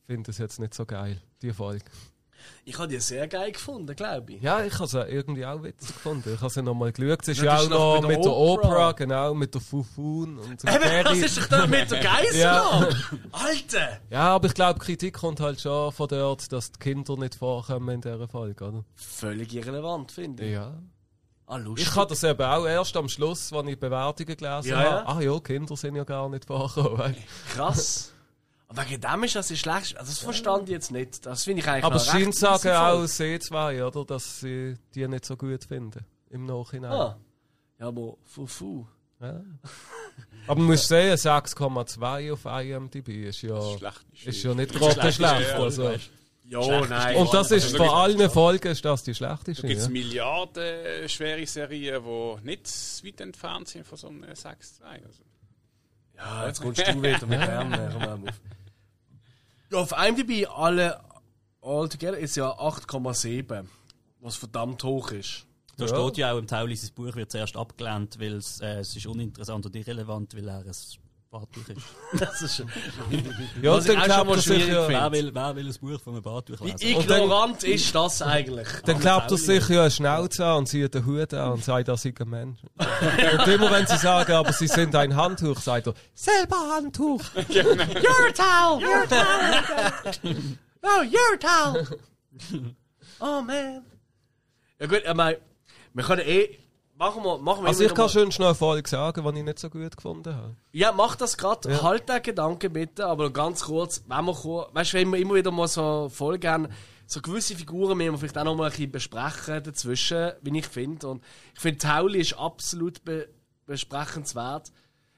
finden 0.07 0.31
es 0.31 0.39
jetzt 0.39 0.61
nicht 0.61 0.73
so 0.73 0.87
geil, 0.87 1.21
die 1.43 1.53
Folge. 1.53 1.85
Ich 2.65 2.79
habe 2.79 2.89
die 2.89 2.99
sehr 3.01 3.27
geil 3.29 3.53
gefunden, 3.53 3.95
glaube 3.97 4.35
ich. 4.35 4.43
Ja, 4.43 4.63
ich 4.65 4.75
habe 4.75 4.87
sie 4.87 5.01
irgendwie 5.03 5.45
auch 5.47 5.63
witzig 5.63 5.89
gefunden. 5.95 6.33
Ich 6.35 6.41
habe 6.41 6.51
sie 6.51 6.63
nochmal 6.63 6.93
geschaut. 6.93 7.23
Es 7.23 7.29
ist 7.29 7.43
Ja, 7.43 7.59
auch 7.59 7.69
noch 7.69 8.03
mit 8.07 8.25
der. 8.25 8.33
Opera, 8.33 8.93
genau, 8.93 9.35
mit 9.35 9.55
der 9.55 9.61
Fufun 9.61 10.39
und 10.39 10.63
dem 10.63 10.69
Eben, 10.75 11.05
das 11.05 11.19
ist 11.19 11.39
doch 11.39 11.47
da 11.47 11.67
mit 11.67 11.91
der 11.91 12.01
Geister. 12.01 12.31
Ja. 12.39 12.89
Alter! 13.33 13.99
Ja, 14.11 14.21
aber 14.35 14.47
ich 14.47 14.55
glaube, 14.55 14.79
Kritik 14.79 15.15
kommt 15.15 15.41
halt 15.41 15.61
schon 15.61 15.91
von 15.93 16.09
dort, 16.09 16.53
dass 16.53 16.73
die 16.73 16.79
Kinder 16.79 17.17
nicht 17.17 17.35
vorkommen 17.35 17.89
in 17.95 18.01
dieser 18.01 18.29
Folge, 18.29 18.65
oder? 18.65 18.85
Völlig 18.95 19.53
irrelevant, 19.55 20.13
finde 20.13 20.45
ich. 20.45 20.53
Ja. 20.53 20.75
Ah. 21.47 21.59
Ich 21.77 21.97
habe 21.97 22.09
das 22.11 22.23
eben 22.23 22.43
auch 22.43 22.65
erst 22.65 22.97
am 22.97 23.09
Schluss, 23.09 23.53
als 23.53 23.67
ich 23.69 23.79
Bewertungen 23.81 24.37
gelesen 24.37 24.69
Ja, 24.71 24.77
habe. 24.77 24.87
ja. 24.87 25.05
Ach 25.07 25.21
ja, 25.21 25.41
Kinder 25.41 25.77
sind 25.77 25.97
ja 25.97 26.05
gar 26.05 26.29
nicht 26.29 26.45
vorgekommen. 26.45 27.17
Krass. 27.53 28.13
Aber 28.71 28.89
wegen 28.89 29.01
dem 29.01 29.25
ist 29.25 29.35
das 29.35 29.49
die 29.49 29.57
schlecht. 29.57 29.97
Also, 29.99 30.11
das 30.13 30.21
verstand 30.21 30.69
ich 30.69 30.73
jetzt 30.75 30.93
nicht. 30.93 31.27
Das 31.27 31.43
finde 31.43 31.61
ich 31.63 31.69
eigentlich 31.69 31.85
Aber 31.85 31.97
noch 31.97 32.15
recht 32.15 32.23
scheint 32.23 32.35
sagen 32.37 32.69
auch 32.77 32.97
voll. 32.99 33.09
sie 33.09 33.39
zwei, 33.41 33.85
oder? 33.85 34.05
Dass 34.05 34.41
sie 34.41 34.77
die 34.95 35.09
nicht 35.09 35.25
so 35.25 35.37
gut 35.37 35.65
finden. 35.65 36.05
Im 36.31 36.47
Nachhinein. 36.47 36.93
Ah. 36.93 37.19
Ja, 37.81 37.89
aber 37.89 38.15
Fufu. 38.25 38.87
Ja. 39.21 39.41
Aber 40.47 40.59
man 40.61 40.69
muss 40.71 40.89
sehen, 40.89 41.15
6,2 41.17 42.33
auf 42.33 42.45
IMDb 42.47 43.09
ist 43.29 43.43
ja, 43.43 43.61
Schlecht 43.77 44.07
ist 44.25 44.43
ja 44.43 44.55
nicht 44.55 44.73
gerade 44.73 45.13
schlecht. 45.13 45.53
Also. 45.53 45.93
Ja, 46.45 46.87
nein. 46.87 47.17
Und 47.17 47.33
das 47.35 47.51
ist 47.51 47.65
Also 47.65 47.77
von 47.77 47.89
allen 47.91 48.31
Folgen 48.31 48.69
ist 48.69 48.85
das 48.85 49.03
die 49.05 49.11
Da 49.13 49.17
schlechteste. 49.17 49.67
gibt 49.67 49.79
es 49.79 49.85
Ja? 49.87 49.91
Milliarden 49.91 51.09
schwere 51.09 51.47
Serien, 51.47 52.03
die 52.03 52.45
nicht 52.47 52.67
weit 53.05 53.21
entfernt 53.21 53.69
sind 53.69 53.87
von 53.87 53.99
so 53.99 54.09
einem 54.09 54.25
6-2. 54.25 54.47
Also. 54.83 55.23
Ja, 56.17 56.47
jetzt 56.47 56.61
kommst 56.63 56.81
du 56.87 57.03
wieder 57.03 57.27
mit 57.27 57.41
dem. 57.41 57.73
auf. 58.25 58.41
Ja, 59.71 59.79
auf 59.79 59.93
IMDb 59.93 60.47
alle 60.49 61.01
altogether 61.63 62.19
ist 62.19 62.37
ja 62.37 62.51
8,7. 62.51 63.67
Was 64.21 64.37
verdammt 64.37 64.83
hoch 64.85 65.13
ist. 65.13 65.47
Da 65.77 65.87
Ja. 65.87 65.89
steht 65.97 66.19
ja 66.19 66.33
auch 66.33 66.39
im 66.39 66.47
Tauli, 66.47 66.77
sein 66.77 66.91
Buch 66.95 67.15
wird 67.15 67.31
zuerst 67.33 67.57
abgelehnt, 67.57 68.19
weil 68.21 68.35
es, 68.35 68.61
äh, 68.61 68.81
es 68.81 68.95
ist 68.95 69.07
uninteressant 69.07 69.65
und 69.65 69.75
irrelevant, 69.77 70.35
weil 70.37 70.49
er 70.49 70.59
ein 70.59 70.73
Bartuch 71.31 71.69
ist. 71.69 71.81
Das 72.19 72.43
ist, 72.43 72.65
Ja, 73.63 73.73
Was 73.73 73.87
ich 73.87 73.95
dann 73.95 73.99
auch 73.99 74.03
schon 74.03 74.07
glaubt 74.07 74.27
mal 74.27 74.35
er 74.37 74.41
sich 74.43 74.45
schwierig 74.65 74.73
ja, 74.73 74.89
wer, 74.89 75.13
will, 75.13 75.31
wer 75.35 75.57
will 75.57 75.69
ein 75.69 75.75
Buch 75.81 76.01
von 76.01 76.15
einem 76.15 76.23
Bartuch 76.23 76.61
wie 76.61 76.73
lesen? 76.73 77.01
ignorant 77.01 77.63
ist 77.63 77.95
das 77.95 78.21
eigentlich? 78.23 78.67
dann 78.85 78.99
glaubt 78.99 79.31
er 79.31 79.37
sich 79.39 79.69
ja 79.69 79.83
eine 79.83 79.91
Schnauze 79.93 80.45
an 80.45 80.59
und 80.59 80.67
zieht 80.67 80.93
den 80.93 81.07
Hut 81.07 81.33
an 81.33 81.53
und 81.53 81.65
sagt, 81.65 81.87
er 81.87 81.97
sei 81.97 82.13
ein 82.19 82.29
Mensch. 82.29 82.59
und 82.77 83.49
immer 83.49 83.71
wenn 83.71 83.87
sie 83.87 83.97
sagen, 83.97 84.33
aber 84.33 84.53
sie 84.53 84.67
sind 84.67 84.95
ein 84.97 85.15
Handtuch, 85.15 85.61
sagt 85.61 85.87
er, 85.87 85.95
selber 86.15 86.57
Handtuch. 86.75 87.23
Your 87.35 88.35
towel! 88.35 88.83
Your 88.83 89.09
towel! 89.09 90.59
oh, 90.83 91.03
your 91.03 91.39
towel! 91.39 91.87
Oh 93.23 93.43
man. 93.43 93.85
Ja 94.79 94.87
gut, 94.87 95.03
ich 95.07 95.15
meine, 95.15 95.39
wir 95.93 96.05
können 96.05 96.23
eh. 96.27 96.59
Machen 97.01 97.25
wir, 97.25 97.39
machen 97.39 97.63
wir 97.63 97.69
Also 97.69 97.83
ich 97.83 97.95
kann 97.95 98.05
noch 98.05 98.13
schon 98.13 98.31
schnell 98.31 98.49
eine 98.49 98.55
Folge 98.55 98.87
sagen, 98.87 99.25
die 99.25 99.39
ich 99.39 99.45
nicht 99.47 99.59
so 99.59 99.71
gut 99.71 99.97
gefunden 99.97 100.37
habe. 100.37 100.55
Ja, 100.73 100.93
mach 100.93 101.17
das 101.17 101.39
gerade. 101.39 101.71
Ja. 101.71 101.83
Halt 101.83 102.07
den 102.11 102.23
Gedanken 102.23 102.71
bitte, 102.75 103.07
aber 103.07 103.33
ganz 103.33 103.63
kurz, 103.63 104.05
wenn 104.07 104.27
wir, 104.27 104.69
weißt 104.75 104.93
wenn 104.93 105.11
wir 105.11 105.19
immer 105.19 105.37
wieder 105.37 105.51
mal 105.51 105.67
so 105.67 106.11
Folgen 106.11 106.47
haben, 106.47 106.69
so 107.07 107.23
gewisse 107.23 107.57
Figuren 107.57 107.97
müssen 107.97 108.13
wir 108.13 108.19
vielleicht 108.19 108.37
auch 108.37 108.45
noch 108.45 108.55
mal 108.55 108.65
ein 108.65 108.71
bisschen 108.71 108.93
besprechen 108.93 109.63
dazwischen, 109.63 110.33
wie 110.43 110.59
ich 110.59 110.67
finde. 110.67 111.09
Und 111.09 111.25
ich 111.55 111.61
finde, 111.61 111.79
Tauli 111.79 112.21
ist 112.21 112.35
absolut 112.35 113.03
be 113.03 113.31
besprechenswert. 113.65 114.71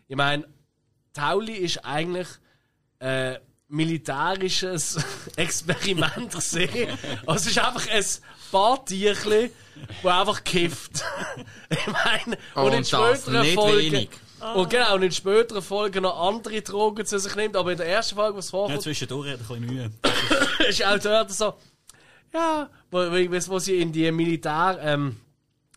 Ich 0.07 0.17
meine, 0.17 0.47
Tauli 1.15 1.55
ist 1.55 1.85
eigentlich 1.85 2.29
äh, 3.01 3.41
militärisches 3.73 4.99
Experiment 5.37 6.33
gesehen. 6.33 6.97
Also 7.27 7.49
es 7.49 7.57
ist 7.57 7.59
einfach 7.59 7.89
ein 7.89 8.05
paar 8.53 8.85
Tierchen, 8.85 9.51
wo 10.03 10.09
einfach 10.09 10.45
kifft. 10.45 11.03
ich 11.71 11.87
meine, 11.87 12.37
und, 12.55 12.73
in 12.73 12.79
Und 12.79 12.93
das 12.93 13.21
späteren 13.23 13.43
nicht 13.43 13.55
Folgen. 13.55 13.93
wenig. 13.93 14.11
Und 14.55 14.71
genau, 14.71 14.97
und 14.97 15.03
in 15.03 15.13
späteren 15.13 15.63
Folgen 15.63 16.03
noch 16.03 16.21
andere 16.21 16.61
Drogen 16.63 17.07
zu 17.07 17.19
sich 17.19 17.35
nimmt, 17.37 17.57
aber 17.57 17.73
in 17.73 17.79
der 17.79 17.87
ersten 17.87 18.17
Folge, 18.17 18.37
was 18.39 18.47
Ja, 18.47 18.51
vorkommt, 18.51 18.83
zwischendurch 18.83 19.31
hat 19.31 19.41
er 19.41 19.55
ein 19.55 19.63
bisschen 19.63 19.75
Mühe. 19.75 19.91
ist 20.69 20.85
auch 20.85 20.99
dort 20.99 21.31
so, 21.31 21.55
ja, 22.35 22.69
wo, 22.91 22.99
wo, 22.99 23.59
sie 23.59 23.81
in 23.81 23.93
die 23.93 24.11
Militär, 24.11 24.79
ähm, 24.83 25.17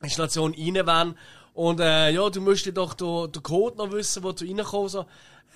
rein 0.02 0.86
wollen. 0.86 1.18
Und, 1.54 1.80
äh, 1.80 2.10
ja, 2.10 2.30
du 2.30 2.42
musst 2.42 2.66
dir 2.66 2.74
doch 2.74 2.94
den, 2.96 3.32
den 3.32 3.44
Code 3.44 3.78
noch 3.78 3.92
wissen, 3.92 4.24
wo 4.24 4.34
du 4.34 4.44
reinkommst, 4.44 4.94
so, 4.94 5.06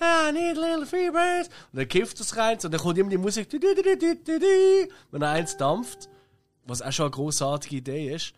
I 0.00 0.32
need 0.32 0.56
a 0.56 0.60
little 0.60 0.86
freebird. 0.86 1.48
Und 1.72 1.78
dann 1.78 1.88
kifft 1.88 2.18
es 2.20 2.36
rein, 2.36 2.58
und 2.62 2.72
dann 2.72 2.80
kommt 2.80 2.96
immer 2.98 3.10
die 3.10 3.18
Musik, 3.18 3.48
wenn 3.52 5.22
er 5.22 5.28
eins 5.30 5.56
dampft. 5.56 6.08
Was 6.64 6.82
auch 6.82 6.92
schon 6.92 7.04
eine 7.06 7.10
grossartige 7.10 7.76
Idee 7.76 8.14
ist. 8.14 8.32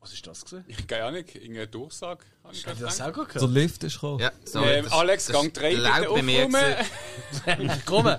Was 0.00 0.12
ist 0.12 0.26
das 0.26 0.44
gewesen? 0.44 0.64
Ich 0.68 0.86
keine 0.86 1.04
Ahnung, 1.04 1.24
irgendeine 1.34 1.66
Durchsage. 1.66 2.24
habe 2.44 2.54
ich 2.54 2.62
das 2.62 2.78
gedacht. 2.78 3.00
auch 3.02 3.12
gut 3.12 3.26
Der 3.34 3.40
gehört? 3.40 3.50
Lift 3.52 3.84
ist 3.84 3.94
gekommen. 3.94 4.20
Ja, 4.20 4.30
so, 4.44 4.62
Ähm, 4.62 4.84
das- 4.84 4.92
Alex, 4.92 5.26
das 5.26 5.34
Gang 5.36 5.52
3 5.52 5.74
bitte 5.74 6.10
aufräumen. 6.10 6.52
gewesen. 6.52 7.82
Komm. 7.86 8.14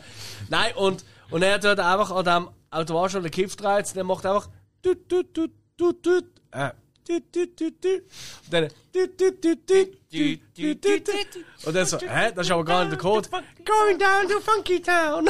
Nein, 0.49 0.75
und, 0.75 1.05
und 1.29 1.41
er 1.43 1.59
tut 1.61 1.79
einfach 1.79 2.11
an 2.11 2.25
dem 2.25 2.49
Automat 2.71 3.11
schon 3.11 3.23
den 3.23 3.31
Kiff 3.31 3.55
reizt 3.63 3.93
und 3.93 3.99
dann 3.99 4.07
macht 4.07 4.25
er 4.25 4.35
einfach 4.35 4.49
tut, 4.83 5.07
tut, 5.07 5.33
tut, 5.33 5.51
tut, 5.77 6.03
tut, 6.03 6.25
äh, 6.51 6.71
Und 7.09 8.53
dann. 8.53 8.67
Und 11.65 11.75
dann 11.75 11.85
so, 11.85 11.97
hä, 11.99 12.31
das 12.35 12.45
ist 12.47 12.51
aber 12.51 12.63
gar 12.65 12.79
nicht 12.85 12.91
der 12.93 12.99
Code. 12.99 13.29
Going 13.29 13.97
down 13.99 14.27
to 14.29 14.39
Funky 14.39 14.81
Town. 14.81 15.25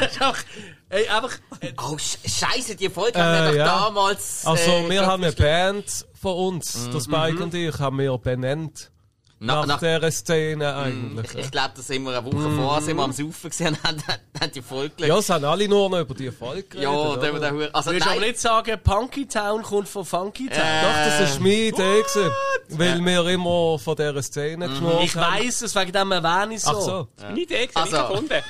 das 0.00 0.12
ist 0.12 0.20
einfach, 0.22 0.44
ey, 0.88 1.08
einfach, 1.08 1.38
äh, 1.60 1.72
Oh, 1.78 1.94
Sch- 1.96 2.18
Scheiße, 2.28 2.76
die 2.76 2.88
Folge 2.90 3.18
haben 3.22 3.32
wir 3.32 3.48
Äh, 3.48 3.52
doch 3.52 3.58
ja. 3.58 3.64
damals. 3.84 4.44
Also 4.46 4.70
äh, 4.70 4.90
wir 4.90 5.06
haben 5.06 5.22
eine 5.22 5.32
Band 5.32 6.06
von 6.20 6.34
uns, 6.34 6.88
der 6.90 7.00
Spike 7.00 7.42
und 7.42 7.54
ich, 7.54 7.78
haben 7.78 7.98
wir 7.98 8.16
benannt. 8.18 8.90
Na, 9.38 9.56
Nach, 9.56 9.66
nach, 9.66 9.78
dieser 9.80 10.10
Szene 10.10 10.74
eigentlich. 10.74 11.30
ich 11.34 11.40
ich 11.40 11.50
glaube, 11.50 11.72
das 11.76 11.86
sind 11.86 12.02
wir 12.04 12.16
eine 12.16 12.24
Woche 12.24 12.50
vorher 12.56 12.80
sind 12.82 12.96
wir 12.96 13.02
am 13.04 13.12
Saufen 13.12 13.50
gesehen 13.50 13.68
und 13.74 13.84
haben, 13.84 14.02
haben 14.40 14.52
die 14.52 14.62
Folge 14.62 14.94
gelegt. 14.94 15.12
Ja, 15.12 15.18
es 15.18 15.28
haben 15.28 15.44
alle 15.44 15.68
nur 15.68 15.90
noch 15.90 16.00
über 16.00 16.14
die 16.14 16.30
Folge 16.30 16.62
geredet. 16.62 16.82
Ja, 16.84 16.90
oder? 16.90 17.20
der, 17.20 17.38
der, 17.38 17.52
der, 17.52 17.74
also 17.74 17.90
du 17.90 17.96
willst 17.96 18.06
nein, 18.06 18.16
aber 18.16 18.26
nicht 18.26 18.40
sagen, 18.40 18.80
Punky 18.82 19.26
Town 19.28 19.62
kommt 19.62 19.88
von 19.88 20.06
Funky 20.06 20.46
Town. 20.48 20.56
Äh, 20.58 20.82
Doch, 20.82 21.20
das 21.20 21.34
war 21.34 21.40
meine 21.42 21.54
Idee, 21.54 21.72
gewesen, 22.02 22.30
weil 22.70 23.04
wir 23.04 23.26
immer 23.26 23.78
von 23.78 23.94
dieser 23.96 24.22
Szene 24.22 24.70
Ich 25.02 25.14
haben. 25.14 25.42
weiss 25.44 25.60
es, 25.60 25.74
wegen 25.74 25.92
dem 25.92 26.12
erwähne 26.12 26.54
ich 26.54 26.62
so. 26.62 26.70
Ach 26.70 26.80
so. 26.80 27.08
Meine 27.20 27.40
Idee, 27.40 27.64
ich 27.70 27.76
Also- 27.76 27.96
also, 27.98 28.12
gefunden. 28.14 28.42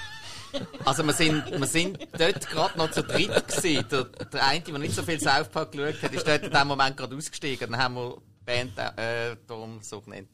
also 0.85 1.03
wir 1.05 1.13
sind, 1.15 1.51
wir 1.51 1.67
sind 1.67 1.99
dort 2.17 2.49
gerade 2.49 2.79
noch 2.79 2.93
zu 2.93 3.03
dritt 3.03 3.49
gewesen. 3.49 3.85
Der, 3.91 4.05
der 4.05 4.47
eine, 4.47 4.61
der 4.61 4.79
nicht 4.79 4.95
so 4.95 5.03
viel 5.03 5.21
South 5.21 5.49
Park 5.49 5.73
geschaut 5.73 6.01
hat, 6.01 6.13
ist 6.13 6.27
dort 6.29 6.45
in 6.45 6.51
dem 6.53 6.69
Moment 6.69 6.97
gerade 6.97 7.17
ausgestiegen. 7.17 7.73
Dann 7.73 7.83
haben 7.83 7.95
wir 7.97 8.17
die 8.41 8.45
Band 8.45 8.79
äh, 8.79 9.35
darum 9.49 9.81
so 9.83 10.01
genannt. 10.01 10.29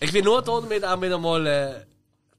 Ich 0.00 0.12
will 0.12 0.22
nur 0.22 0.42
damit 0.42 0.84
auch 0.84 1.00
wieder 1.00 1.18
mal 1.18 1.46
äh, 1.46 1.84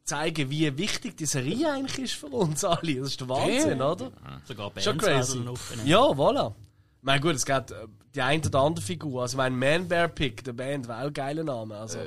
zeigen, 0.03 0.49
wie 0.49 0.77
wichtig 0.77 1.15
die 1.15 1.25
Serie 1.25 1.71
eigentlich 1.71 1.99
ist 1.99 2.13
für 2.15 2.27
uns 2.27 2.63
alle. 2.63 2.95
Das 2.95 3.09
ist 3.09 3.21
der 3.21 3.29
Wahnsinn, 3.29 3.81
oder? 3.81 4.11
Sogar 4.45 4.71
Bands 4.71 4.83
Schon 4.83 4.97
crazy. 4.97 5.39
Ja, 5.85 5.99
voilà. 5.99 6.53
Ich 6.97 7.03
meine, 7.03 7.21
gut, 7.21 7.35
es 7.35 7.45
gibt 7.45 7.71
äh, 7.71 7.88
die 8.15 8.21
eine 8.21 8.45
oder 8.45 8.59
andere 8.59 8.83
Figur. 8.83 9.21
Also, 9.21 9.38
mein 9.38 9.57
Man 9.57 9.88
Bear 9.88 10.07
Pick, 10.07 10.43
der 10.43 10.53
Band, 10.53 10.88
war 10.88 10.99
auch 11.01 11.07
ein 11.07 11.13
geiler 11.13 11.43
Name. 11.43 11.77
Also, 11.77 11.99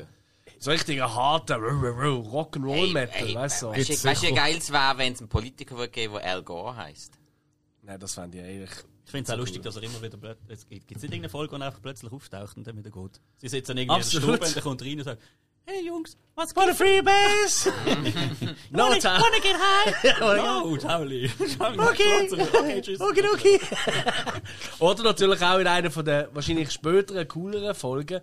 so 0.59 0.70
richtig 0.70 1.02
ein 1.02 1.14
harter 1.14 1.56
Rock'n'Roll 1.56 2.93
Metal, 2.93 3.35
weißt 3.35 3.62
du? 3.62 3.66
So. 3.66 3.72
Weißt 3.72 4.05
du, 4.05 4.09
weißt 4.09 4.22
du, 4.22 4.26
wie 4.28 4.35
geil 4.35 4.56
es 4.59 4.72
wäre, 4.72 4.98
wenn 4.98 5.12
es 5.12 5.20
einen 5.20 5.28
Politiker 5.28 5.76
würde 5.76 5.90
geben 5.90 6.14
der 6.14 6.24
Al 6.24 6.43
Gore 6.43 6.76
heisst? 6.76 7.18
Nein, 7.82 8.01
das 8.01 8.14
fände 8.14 8.39
ich 8.39 8.44
eigentlich. 8.44 8.70
Ich 9.05 9.10
finde 9.10 9.24
es 9.24 9.35
auch 9.35 9.39
lustig, 9.39 9.62
dass 9.62 9.76
er 9.76 9.82
immer 9.82 10.01
wieder 10.01 10.16
plötzlich. 10.16 10.51
Es 10.51 10.66
gibt 10.66 10.89
gibt's 10.89 11.02
nicht 11.02 11.12
irgendeine 11.12 11.28
Folge, 11.28 11.52
wo 11.52 11.56
er 11.56 11.66
einfach 11.66 11.82
plötzlich 11.82 12.10
auftaucht 12.10 12.56
und 12.56 12.66
dann 12.66 12.76
wieder 12.78 12.90
geht. 12.90 13.20
Sie 13.36 13.48
sitzen 13.48 13.76
irgendwie 13.76 14.01
Absolut. 14.01 14.24
in 14.24 14.40
der 14.40 14.47
Stube 14.47 14.48
und 14.48 14.56
er 14.56 14.62
kommt 14.62 14.82
rein 14.82 14.98
und 14.98 15.05
sagt: 15.05 15.22
Hey 15.66 15.82
Jungs, 15.86 16.16
was 16.36 16.55
What 16.55 16.69
a 16.69 16.74
free 16.74 17.01
base! 17.01 17.66
no 17.66 17.73
Wanna, 18.73 19.01
time! 19.01 19.20
wanna 19.20 19.41
get 19.41 19.57
high? 19.59 20.20
no, 20.20 20.77
Tauli. 20.77 21.31
Okay. 21.81 22.28
okay, 22.31 22.81
tschüss. 22.82 23.01
Okay, 23.01 23.23
okay. 23.32 23.61
Oder 24.78 25.05
natürlich 25.05 25.41
auch 25.43 25.59
in 25.59 25.66
einer 25.66 25.91
von 25.91 26.05
den 26.05 26.27
wahrscheinlich 26.35 26.70
späteren, 26.70 27.27
cooleren 27.28 27.74
Folgen 27.74 28.20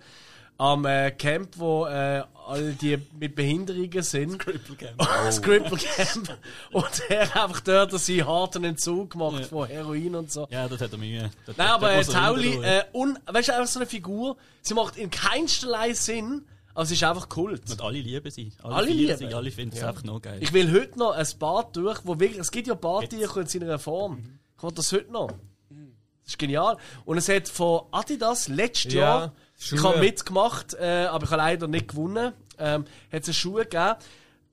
am 0.60 0.86
äh, 0.86 1.10
Camp, 1.10 1.58
wo 1.58 1.88
äh, 1.88 2.22
all 2.46 2.74
die 2.74 3.00
mit 3.20 3.34
Behinderungen 3.34 4.04
sind. 4.04 4.38
Cripple 4.38 4.76
Camp. 4.76 5.00
das 5.00 5.42
Cripple 5.42 5.80
Camp. 5.80 6.38
Und 6.72 7.02
er 7.10 7.22
einfach 7.44 7.62
dort 7.62 8.00
seinen 8.00 8.28
harten 8.28 8.64
Entzug 8.66 9.14
gemacht 9.14 9.48
von 9.48 9.68
Heroin 9.68 10.14
und 10.14 10.32
so. 10.32 10.48
Ja, 10.52 10.68
dort 10.68 10.82
hat 10.82 10.92
er 10.92 10.98
Mühe. 11.00 11.32
Dort, 11.48 11.58
Nein, 11.58 11.68
aber 11.70 11.88
dort 11.88 11.94
äh, 11.94 11.98
muss 11.98 12.08
er 12.10 12.14
Tauli, 12.22 12.64
äh, 12.64 12.84
un, 12.94 13.18
weißt 13.26 13.48
du, 13.48 13.54
einfach 13.56 13.68
so 13.68 13.80
eine 13.80 13.88
Figur, 13.88 14.38
sie 14.62 14.76
macht 14.76 14.98
in 14.98 15.10
keinsterlei 15.10 15.94
Sinn, 15.94 16.46
aber 16.82 16.88
sie 16.88 16.96
ist 16.96 17.04
einfach 17.04 17.30
Kult. 17.30 17.70
Und 17.70 17.80
alle 17.80 18.00
lieben 18.00 18.32
sie. 18.32 18.52
Alle, 18.64 18.74
Alle 18.76 18.90
lieben. 18.90 19.16
sie, 19.16 19.28
alle 19.28 19.52
finden 19.52 19.78
es 19.78 19.84
einfach 19.84 20.04
noch 20.04 20.20
geil. 20.20 20.40
Ich 20.42 20.52
will 20.52 20.72
heute 20.74 20.98
noch 20.98 21.12
ein 21.12 21.28
Bad 21.38 21.76
durch, 21.76 22.00
wo 22.06 22.20
wirklich, 22.20 22.40
es 22.40 22.50
gibt 22.50 22.66
ja 22.68 22.74
Badtücher 22.74 23.42
in 23.42 23.46
seiner 23.46 23.78
Form. 23.78 24.40
Ich 24.58 24.64
will 24.64 24.72
das 24.72 24.92
heute 24.92 25.12
noch. 25.12 25.28
Das 25.28 26.34
ist 26.34 26.40
genial. 26.40 26.78
Und 27.06 27.20
es 27.20 27.30
hat 27.30 27.48
von 27.48 27.82
Adidas 27.92 28.48
letztes 28.48 28.94
Ja, 28.94 29.00
Jahr, 29.00 29.34
ich 29.60 29.68
Schuhe. 29.68 29.84
habe 29.84 30.00
mitgemacht, 30.00 30.74
äh, 30.74 31.06
aber 31.06 31.26
ich 31.26 31.30
habe 31.30 31.42
leider 31.42 31.68
nicht 31.68 31.90
gewonnen, 31.90 32.34
ähm, 32.58 32.86
hat 33.12 33.22
es 33.22 33.28
einen 33.28 33.34
Schuh 33.36 33.54
gegeben, 33.54 33.96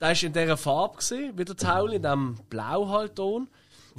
der 0.00 0.08
war 0.08 0.22
in 0.22 0.32
dieser 0.34 0.56
Farbe, 0.58 0.96
gewesen, 0.98 1.32
wie 1.38 1.44
der 1.46 1.56
Taul, 1.56 1.94
in 1.94 2.02
diesem 2.02 2.34
Blau 2.50 2.88
halt 2.90 3.16
Ton. 3.16 3.48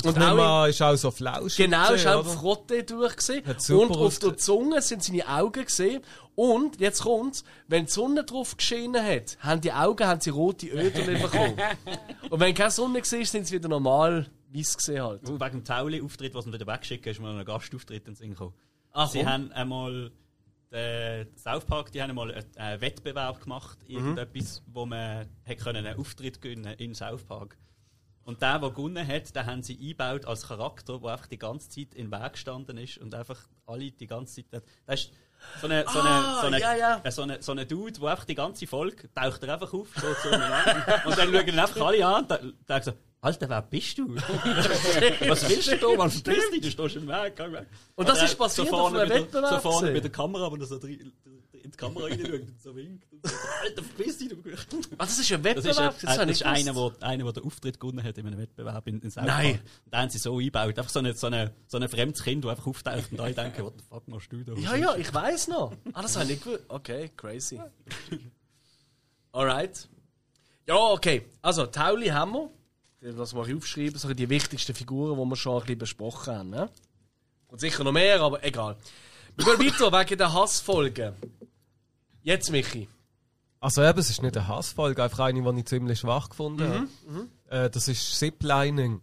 Und 0.04 0.18
auch 0.18 0.32
in, 0.32 0.38
mal, 0.38 0.70
ist 0.70 0.82
auch 0.82 0.96
so 0.96 1.12
flauschig. 1.12 1.66
Genau, 1.66 1.94
ist 1.94 2.08
auch? 2.08 2.26
Frotte 2.26 2.84
durch 2.84 3.16
gesehen. 3.18 3.44
Und 3.46 3.92
auf 3.98 4.20
der. 4.20 4.38
Zunge 4.38 4.82
sind 4.82 5.04
seine 5.04 5.28
Augen 5.28 5.66
gesehen. 5.66 6.02
Und 6.36 6.80
jetzt 6.80 7.02
kommt's, 7.02 7.44
wenn 7.68 7.86
die 7.86 7.92
Sonne 7.92 8.24
drauf 8.24 8.56
geschienen 8.56 9.04
hat, 9.04 9.38
haben 9.42 9.60
die 9.62 9.74
Augen 9.74 10.08
haben 10.08 10.22
sie 10.22 10.30
rote 10.30 10.68
Ödel 10.68 11.20
bekommen. 11.20 11.58
Und 12.30 12.40
wenn 12.40 12.54
keine 12.54 12.72
Sonne 12.72 13.00
war, 13.00 13.04
sind 13.26 13.48
sie 13.48 13.56
wieder 13.56 13.68
normal 13.70 14.28
weiß 14.54 14.78
gesehen 14.78 15.04
halt. 15.04 15.30
Und 15.30 15.40
wegen 15.40 15.52
dem 15.60 15.64
Tauli-Auftritt, 15.64 16.34
was 16.34 16.46
wir 16.46 16.54
wieder 16.54 16.66
wegschicken, 16.68 17.12
ist 17.12 17.20
mal 17.22 17.38
ein 17.38 17.46
Gastauftritt 17.46 18.00
in 18.08 18.14
den 18.14 18.16
Sinn 18.16 18.30
gekommen. 18.32 18.54
Ach, 18.94 19.10
Sie 19.10 19.20
komm. 19.20 19.28
haben 19.30 19.52
einmal, 19.52 20.12
der 20.72 21.28
South 21.36 21.66
Park, 21.66 21.92
die 21.92 22.02
haben 22.02 22.10
einmal 22.10 22.34
einen, 22.34 22.46
einen 22.58 22.82
Wettbewerb 22.82 23.42
gemacht, 23.42 23.78
Mhm. 23.88 23.96
irgendetwas, 23.96 24.64
wo 24.68 24.86
man 24.86 25.28
hätte 25.44 25.64
können 25.64 25.86
einen 25.86 26.00
Auftritt 26.00 26.42
gewinnen 26.42 26.74
in 26.78 26.96
South 26.96 27.24
Park. 27.26 27.58
Und 28.30 28.42
der, 28.44 28.60
der 28.60 28.70
gewonnen 28.70 29.08
hat, 29.08 29.36
den 29.36 29.46
haben 29.48 29.64
sie 29.64 29.74
eingebaut 29.80 30.26
als 30.26 30.48
Charakter, 30.48 31.00
der 31.00 31.12
einfach 31.14 31.26
die 31.26 31.40
ganze 31.40 31.68
Zeit 31.70 31.96
im 31.96 32.12
Weg 32.12 32.34
gestanden 32.34 32.78
ist 32.78 33.00
und 33.00 33.16
einfach 33.16 33.40
alle 33.66 33.90
die 33.90 34.06
ganze 34.06 34.36
Zeit. 34.48 34.62
Das 34.86 35.00
ist 35.02 35.12
so 35.60 35.66
eine, 35.68 35.84
so 35.92 36.00
eine, 36.00 36.10
Ah, 36.10 36.42
so 36.42 36.48
eine, 36.48 36.60
ja. 36.60 37.02
äh, 37.04 37.12
so 37.12 37.22
eine, 37.24 37.42
so 37.42 37.52
eine 37.54 37.66
Dude, 37.66 37.94
der 38.00 38.10
einfach 38.10 38.26
die 38.26 38.36
ganze 38.36 38.68
Folge 38.68 39.10
taucht 39.16 39.42
er 39.42 39.54
einfach 39.56 39.74
auf, 39.74 39.88
so 40.22 40.30
einem 40.30 40.42
anderen. 40.44 41.06
und 41.08 41.18
dann 41.18 41.34
schauen 41.34 41.48
ihn 41.48 41.60
einfach 41.60 41.82
alle 41.88 42.06
an 42.06 42.26
und 42.26 42.56
der 42.70 42.84
so, 42.84 42.92
Alter, 43.22 43.50
wer 43.50 43.62
bist 43.64 43.98
du? 43.98 44.16
Was 45.28 45.50
willst 45.50 45.72
du 45.72 45.78
da? 45.78 45.88
Man 45.98 46.10
verpiss 46.12 46.52
dich, 46.52 46.62
du 46.62 46.70
stehst 46.72 46.96
im 46.98 47.08
Weg. 47.08 47.36
geh 47.36 47.52
weg. 47.52 47.66
Und 47.96 48.08
das 48.08 48.18
Oder 48.18 48.26
ist 48.26 48.38
passiert 48.38 48.68
so 48.70 48.76
auf 48.76 48.80
vorne 48.92 49.00
einem 49.02 49.10
bei 49.10 49.16
der- 49.16 49.24
Wettbewerb 49.24 49.50
So 49.64 49.72
vorne 49.72 49.92
bei 49.92 50.00
der 50.00 50.12
Kamera, 50.12 50.52
wo 50.52 50.56
er 50.56 50.66
so 50.66 50.78
drin- 50.78 51.12
in 51.70 51.72
die 51.72 51.78
Kamera 51.78 52.06
reinschaut 52.06 52.42
und 52.42 52.62
so 52.62 52.76
winkt. 52.76 53.12
Und 53.12 53.28
so. 53.28 53.36
Alter, 53.64 53.84
verpiss 53.84 54.18
dich, 54.18 54.30
du. 54.30 54.38
Ah, 54.98 55.06
das 55.06 55.20
ist 55.20 55.32
ein 55.32 55.44
Das 55.44 55.56
ist, 55.58 55.66
Wettbewerb? 55.66 55.94
ein, 55.94 56.02
das 56.02 56.18
ist 56.20 56.26
nicht 56.26 56.46
einer, 56.46 56.76
wo, 56.76 56.92
einer, 57.02 57.24
der 57.26 57.34
den 57.34 57.44
Auftritt 57.44 57.80
gewonnen 57.80 58.04
hat 58.04 58.18
in 58.18 58.26
einem 58.28 58.40
Wettbewerb 58.40 58.88
in, 58.88 59.00
in 59.02 59.12
South 59.12 59.26
Nein. 59.26 59.60
Und 59.86 59.94
den 59.94 60.00
haben 60.00 60.10
sie 60.10 60.18
so 60.18 60.38
eingebaut. 60.38 60.78
Einfach 60.78 60.90
so 60.90 61.00
ein 61.00 61.14
so 61.14 61.28
eine, 61.28 61.54
so 61.68 61.78
eine 61.78 61.88
fremdes 61.88 62.24
Kind, 62.24 62.44
das 62.44 62.52
einfach 62.52 62.68
auftaucht 62.68 63.12
und 63.12 63.20
alle 63.20 63.34
denken, 63.34 63.64
what 63.64 63.74
the 63.78 63.84
fuck 63.88 64.08
machst 64.08 64.32
du 64.32 64.44
da? 64.44 64.54
Ja, 64.54 64.76
ja, 64.76 64.96
ich 64.96 65.14
weiß 65.14 65.50
noch. 65.50 65.74
Ah, 65.94 66.02
das 66.02 66.16
habe 66.16 66.26
ich 66.26 66.32
nicht 66.32 66.44
gewusst. 66.44 66.64
Okay, 66.68 67.12
crazy. 67.16 67.60
Alright. 69.32 69.88
Ja, 70.68 70.76
okay. 70.76 71.26
Also, 71.42 71.66
Tauli 71.68 72.08
haben 72.08 72.34
wir. 72.34 72.50
Das 73.02 73.34
mache 73.34 73.52
ich 73.52 73.58
aufschreiben, 73.58 73.98
so 73.98 74.14
die 74.14 74.30
wichtigsten 74.30 74.76
Figuren, 74.76 75.18
die 75.18 75.26
wir 75.30 75.36
schon 75.38 75.54
ein 75.56 75.60
bisschen 75.62 75.78
besprochen 75.80 76.36
haben. 76.36 76.50
Ne? 76.50 76.70
Und 77.48 77.60
sicher 77.62 77.84
noch 77.84 77.94
mehr, 77.94 78.20
aber 78.20 78.44
egal. 78.44 78.76
Wir 79.38 79.46
gehen 79.56 79.66
weiter 79.74 79.92
wegen 79.92 80.18
der 80.18 80.34
Hassfolgen. 80.34 81.14
Jetzt, 82.30 82.52
Michi. 82.52 82.88
Also 83.60 83.82
eben, 83.84 83.98
es 83.98 84.12
ist 84.12 84.22
nicht 84.22 84.38
eine 84.38 84.48
Hassfolge, 84.48 85.04
einfach 85.04 85.20
eine, 85.26 85.42
die 85.42 85.60
ich 85.62 85.66
ziemlich 85.66 86.00
schwach 86.00 86.30
gefunden 86.30 86.88
Mhm, 87.08 87.18
habe. 87.50 87.66
Äh, 87.66 87.70
das 87.72 87.88
ist 87.88 88.20
Ziplining. 88.20 89.02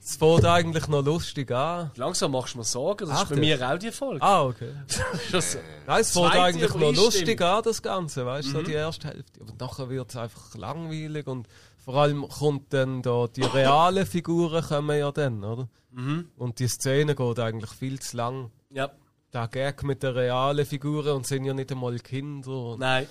Es 0.00 0.16
fängt 0.16 0.44
eigentlich 0.44 0.88
noch 0.88 1.04
lustig 1.04 1.52
an. 1.52 1.92
Langsam 1.94 2.32
machst 2.32 2.54
du 2.54 2.58
mir 2.58 2.64
Sorgen, 2.64 3.06
das 3.08 3.16
Ach, 3.18 3.22
ist 3.22 3.28
bei 3.28 3.34
das- 3.36 3.44
mir 3.44 3.70
auch 3.72 3.78
die 3.78 3.92
Folge. 3.92 4.20
Ah, 4.20 4.42
okay. 4.46 4.72
Das- 5.32 5.56
Nein, 5.86 6.00
es 6.00 6.10
fängt 6.10 6.34
eigentlich 6.34 6.74
noch 6.74 6.92
lustig 6.92 7.40
an, 7.40 7.62
das 7.62 7.80
Ganze, 7.82 8.26
weißt 8.26 8.48
du, 8.48 8.52
so 8.52 8.58
Mhm. 8.58 8.64
die 8.64 8.72
erste 8.72 9.06
Hälfte. 9.06 9.40
Aber 9.42 9.52
nachher 9.64 9.88
wird 9.90 10.10
es 10.10 10.16
einfach 10.16 10.56
langweilig 10.56 11.28
und 11.28 11.46
vor 11.78 11.94
allem 11.94 12.26
kommt 12.28 12.72
dann 12.74 13.00
da, 13.02 13.28
die 13.28 13.42
realen 13.42 14.04
Figuren 14.06 14.62
kommen 14.64 14.98
ja 14.98 15.12
dann, 15.12 15.44
oder? 15.44 15.68
Mhm. 15.92 16.28
Und 16.36 16.58
die 16.58 16.66
Szene 16.66 17.14
geht 17.14 17.38
eigentlich 17.38 17.70
viel 17.70 18.00
zu 18.00 18.16
lang. 18.16 18.50
Ja, 18.70 18.90
Der 19.32 19.48
Gag 19.48 19.82
mit 19.84 20.02
den 20.02 20.12
realen 20.14 20.66
Figuren 20.66 21.14
und 21.16 21.26
sind 21.26 21.44
ja 21.44 21.54
nicht 21.54 21.70
einmal 21.70 21.98
Kinder. 22.00 22.76
Nein, 22.78 23.06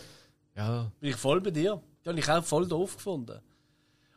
ja, 0.56 0.92
bin 1.00 1.12
ich 1.12 1.16
voll 1.16 1.40
bei 1.42 1.52
dir. 1.52 1.82
Die 2.04 2.10
habe 2.10 2.20
ich 2.20 2.30
auch 2.30 2.44
voll 2.44 2.68
doof 2.68 2.98
gefunden. 2.98 3.40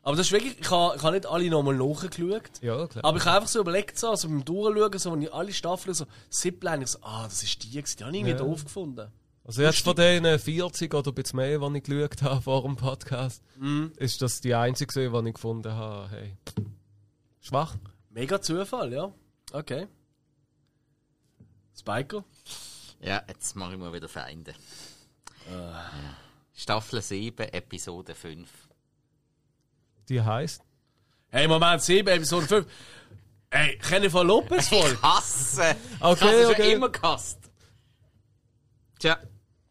Aber 0.04 0.16
das 0.16 0.26
ist 0.26 0.32
wirklich, 0.32 0.58
ich 0.58 0.68
habe, 0.68 0.96
ich 0.96 1.02
habe 1.04 1.14
nicht 1.14 1.26
alle 1.26 1.48
nochmal 1.48 1.76
nachgeschaut. 1.76 2.50
ja, 2.60 2.88
klar. 2.88 3.04
Aber 3.04 3.18
ich 3.18 3.24
habe 3.24 3.36
einfach 3.36 3.48
so 3.48 3.60
überlegt, 3.60 3.96
so, 3.98 4.10
also 4.10 4.26
beim 4.28 4.44
Durchschauen, 4.44 4.98
so, 4.98 5.12
wenn 5.12 5.22
ich 5.22 5.32
alle 5.32 5.52
Staffeln 5.52 5.94
so 5.94 6.06
Zipline, 6.28 6.82
ich 6.82 6.88
so, 6.90 6.98
ah, 7.02 7.22
das 7.24 7.40
ist 7.44 7.62
die, 7.62 7.70
gewesen. 7.70 7.96
die 7.98 8.04
habe 8.04 8.12
ich 8.16 8.18
irgendwie 8.22 8.32
Ja. 8.32 8.38
doof 8.38 8.64
gefunden. 8.64 9.12
Also 9.44 9.62
jetzt 9.62 9.80
von 9.84 9.94
denen 9.94 10.38
40 10.40 10.92
oder 10.94 11.10
ein 11.10 11.14
bisschen 11.14 11.36
mehr, 11.36 11.58
die 11.58 11.76
ich 11.78 11.84
geschaut 11.84 12.22
habe 12.22 12.42
vor 12.42 12.62
dem 12.62 12.74
Podcast, 12.76 13.42
Mhm. 13.58 13.92
ist 13.96 14.20
das 14.22 14.40
die 14.40 14.54
einzige, 14.56 14.92
die 14.92 15.28
ich 15.28 15.34
gefunden 15.34 15.72
habe. 15.72 16.08
Hey. 16.10 16.36
Schwach. 17.40 17.76
Mega 18.10 18.40
Zufall, 18.40 18.92
ja. 18.92 19.12
Okay. 19.52 19.86
Spiker? 21.82 22.24
Ja, 23.00 23.22
jetzt 23.26 23.56
mache 23.56 23.72
ich 23.72 23.78
mal 23.78 23.92
wieder 23.92 24.08
Feinde. 24.08 24.54
Ja. 25.50 25.90
Staffel 26.54 27.02
7, 27.02 27.48
Episode 27.48 28.14
5. 28.14 28.48
Die 30.08 30.22
heißt. 30.22 30.62
Hey, 31.28 31.48
Moment, 31.48 31.82
7, 31.82 32.06
Episode 32.08 32.46
5. 32.46 32.66
Hey, 33.50 33.78
kenne 33.78 34.06
ich 34.06 34.12
von 34.12 34.26
Lopez 34.28 34.68
voll? 34.68 34.92
Ich 34.92 35.02
hasse! 35.02 35.74
Okay, 35.98 36.14
ich 36.14 36.20
habe 36.20 36.36
sie 36.36 36.46
okay. 36.46 36.62
schon 36.62 36.72
immer 36.72 36.88
gehasst. 36.88 37.38
Tja. 39.00 39.18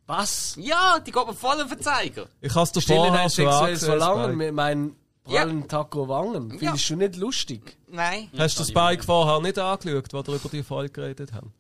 Was? 0.05 0.57
Ja, 0.59 0.99
die 0.99 1.13
geht 1.13 1.25
mir 1.25 1.33
voll 1.33 1.61
auf 1.61 1.69
den 1.69 1.79
Zeiger. 1.79 2.25
Ich 2.41 2.53
habe 2.53 2.63
es 2.63 2.73
dir 2.73 2.81
Stille 2.81 2.97
vorher 2.97 3.21
schon 3.21 3.29
sexuelles 3.29 3.61
angesehen, 3.61 3.89
Verlangen 3.89 4.23
Spike. 4.23 4.35
mit 4.35 4.53
meinen 4.53 4.95
prallen 5.23 5.67
Taco 5.69 6.09
Wangen. 6.09 6.59
Findest 6.59 6.89
du 6.89 6.95
nicht 6.97 7.15
lustig? 7.15 7.77
Nein. 7.87 8.29
Hast 8.37 8.59
du 8.59 8.65
Spike 8.65 9.03
vorher 9.03 9.39
nicht 9.39 9.57
angeschaut, 9.57 10.11
wo 10.11 10.27
wir 10.27 10.35
über 10.35 10.49
die 10.49 10.63
Folge 10.63 10.91
geredet 10.91 11.31
haben? 11.31 11.53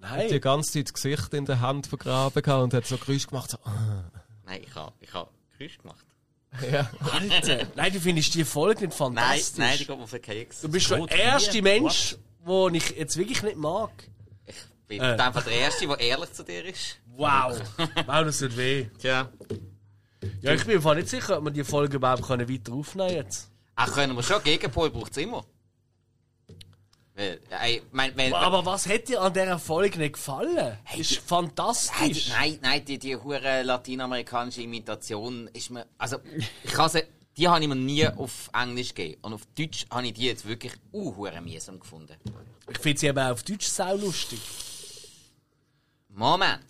Die 0.00 0.28
Nein. 0.30 0.40
ganze 0.40 0.72
Zeit 0.72 0.86
das 0.86 0.94
Gesicht 0.94 1.34
in 1.34 1.44
der 1.44 1.60
Hand 1.60 1.86
vergraben 1.86 2.42
gehabt 2.42 2.62
und 2.62 2.74
hat 2.74 2.86
so 2.86 2.96
Geräusch 2.96 3.26
gemacht. 3.26 3.50
So. 3.50 3.58
Nein, 4.46 4.62
ich 4.66 4.74
habe 4.74 4.92
ich 5.00 5.12
hab 5.12 5.30
Geräusch 5.58 5.78
gemacht. 5.78 6.06
ja. 6.72 6.90
Alter. 7.12 7.66
Nein, 7.76 7.92
du 7.92 8.00
findest 8.00 8.34
die 8.34 8.44
Folge 8.44 8.86
nicht 8.86 8.98
Nein, 8.98 9.14
fantastisch. 9.14 9.58
nein, 9.58 9.78
die 9.78 9.84
geht 9.86 9.96
mir 9.96 10.02
auf 10.02 10.10
den 10.10 10.22
Keks. 10.22 10.60
du 10.62 10.68
bist 10.68 10.90
der 10.90 11.08
erste 11.10 11.52
hier. 11.52 11.62
Mensch, 11.62 12.16
den 12.46 12.74
ich 12.74 12.90
jetzt 12.90 13.16
wirklich 13.16 13.42
nicht 13.42 13.56
mag. 13.56 13.90
Ich 14.46 14.56
bin 14.88 15.00
Äh. 15.00 15.16
einfach 15.16 15.44
der 15.44 15.52
Erste, 15.52 15.86
der 15.86 16.00
ehrlich 16.00 16.32
zu 16.32 16.42
dir 16.42 16.64
ist. 16.64 16.96
Wow. 17.06 17.60
wow, 17.78 18.24
das 18.24 18.38
tut 18.38 18.56
weh. 18.56 18.86
Tja. 18.98 19.30
Ja, 20.40 20.54
ich 20.54 20.64
bin 20.64 20.82
mir 20.82 20.94
nicht 20.94 21.08
sicher, 21.08 21.38
ob 21.38 21.44
wir 21.44 21.50
die 21.50 21.64
Folge 21.64 21.96
überhaupt 21.96 22.22
können 22.22 22.48
weiter 22.48 22.72
aufnehmen 22.72 23.10
jetzt. 23.14 23.50
Ach, 23.76 23.92
können 23.92 24.16
wir 24.16 24.22
schon. 24.22 24.42
Gegenpol 24.42 24.90
braucht 24.90 25.12
es 25.12 25.18
immer. 25.18 25.44
Weil, 27.20 27.82
mein, 27.92 28.16
wenn, 28.16 28.32
Aber 28.32 28.64
was 28.64 28.86
hat 28.86 29.08
dir 29.08 29.20
an 29.20 29.34
dieser 29.34 29.58
Folge 29.58 29.98
nicht 29.98 30.14
gefallen? 30.14 30.78
ist 30.96 31.10
Nein, 31.12 31.20
fantastisch. 31.26 32.28
nein, 32.30 32.58
nein, 32.62 32.82
die, 32.84 32.98
die 32.98 33.14
hure 33.14 33.62
lateinamerikanische 33.62 34.62
Imitation 34.62 35.48
ist 35.52 35.68
mir. 35.70 35.86
Also, 35.98 36.16
ich 36.64 36.70
kann 36.72 36.88
sie, 36.88 37.02
die 37.36 37.46
habe 37.46 37.60
ich 37.60 37.68
mir 37.68 37.74
nie 37.76 38.06
auf 38.08 38.48
Englisch 38.54 38.94
gegeben. 38.94 39.18
Und 39.22 39.34
auf 39.34 39.42
Deutsch 39.56 39.84
habe 39.90 40.06
ich 40.06 40.14
die 40.14 40.24
jetzt 40.26 40.46
wirklich 40.46 40.72
hure 40.92 41.38
mühsam 41.42 41.78
gefunden. 41.78 42.16
Ich 42.70 42.78
finde 42.78 42.98
sie 43.00 43.06
eben 43.08 43.18
auch 43.18 43.32
auf 43.32 43.42
Deutsch 43.42 43.66
sau 43.66 43.94
lustig. 43.96 44.40
Moment, 46.08 46.64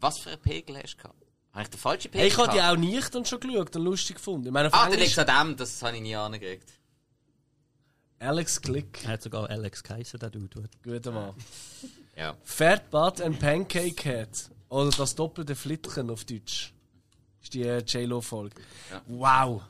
was 0.00 0.18
für 0.18 0.30
einen 0.30 0.40
Pegel 0.40 0.76
hast 0.80 0.94
du 0.94 1.02
gehabt? 1.02 1.14
Habe 1.52 1.62
ich 1.62 1.70
den 1.70 1.78
falschen 1.80 2.10
Pegel 2.10 2.20
Hey, 2.20 2.28
ich 2.28 2.38
habe 2.38 2.52
die 2.52 2.60
auch 2.62 2.76
nicht 2.76 3.16
und 3.16 3.26
schon 3.26 3.40
geschaut 3.40 3.74
und 3.74 3.82
lustig 3.82 4.16
gefunden. 4.16 4.46
Ich 4.46 4.52
meine, 4.52 4.68
auf 4.68 4.74
Ah, 4.74 4.86
Englisch, 4.86 5.16
liegt 5.16 5.28
an 5.28 5.48
dem, 5.48 5.56
das 5.56 5.82
habe 5.82 5.96
ich 5.96 6.02
nie 6.02 6.14
angekriegt. 6.14 6.68
Alex 8.20 8.60
Click. 8.60 9.04
Er 9.04 9.12
hat 9.12 9.22
sogar 9.22 9.48
Alex 9.48 9.82
geheißen, 9.82 10.18
der 10.18 10.30
Dude. 10.30 10.68
Guter 10.82 11.12
Mann. 11.12 11.34
Ja. 12.16 12.36
Fat 12.42 12.90
Butt 12.90 13.20
and 13.20 13.38
Pancake 13.38 14.02
Head. 14.02 14.28
Oder 14.68 14.90
das 14.90 15.14
doppelte 15.14 15.54
Flittchen 15.54 16.10
auf 16.10 16.24
Deutsch. 16.24 16.74
Ist 17.42 17.54
die 17.54 17.62
äh, 17.62 17.78
J-Lo-Folge. 17.78 18.56
Wow. 19.06 19.62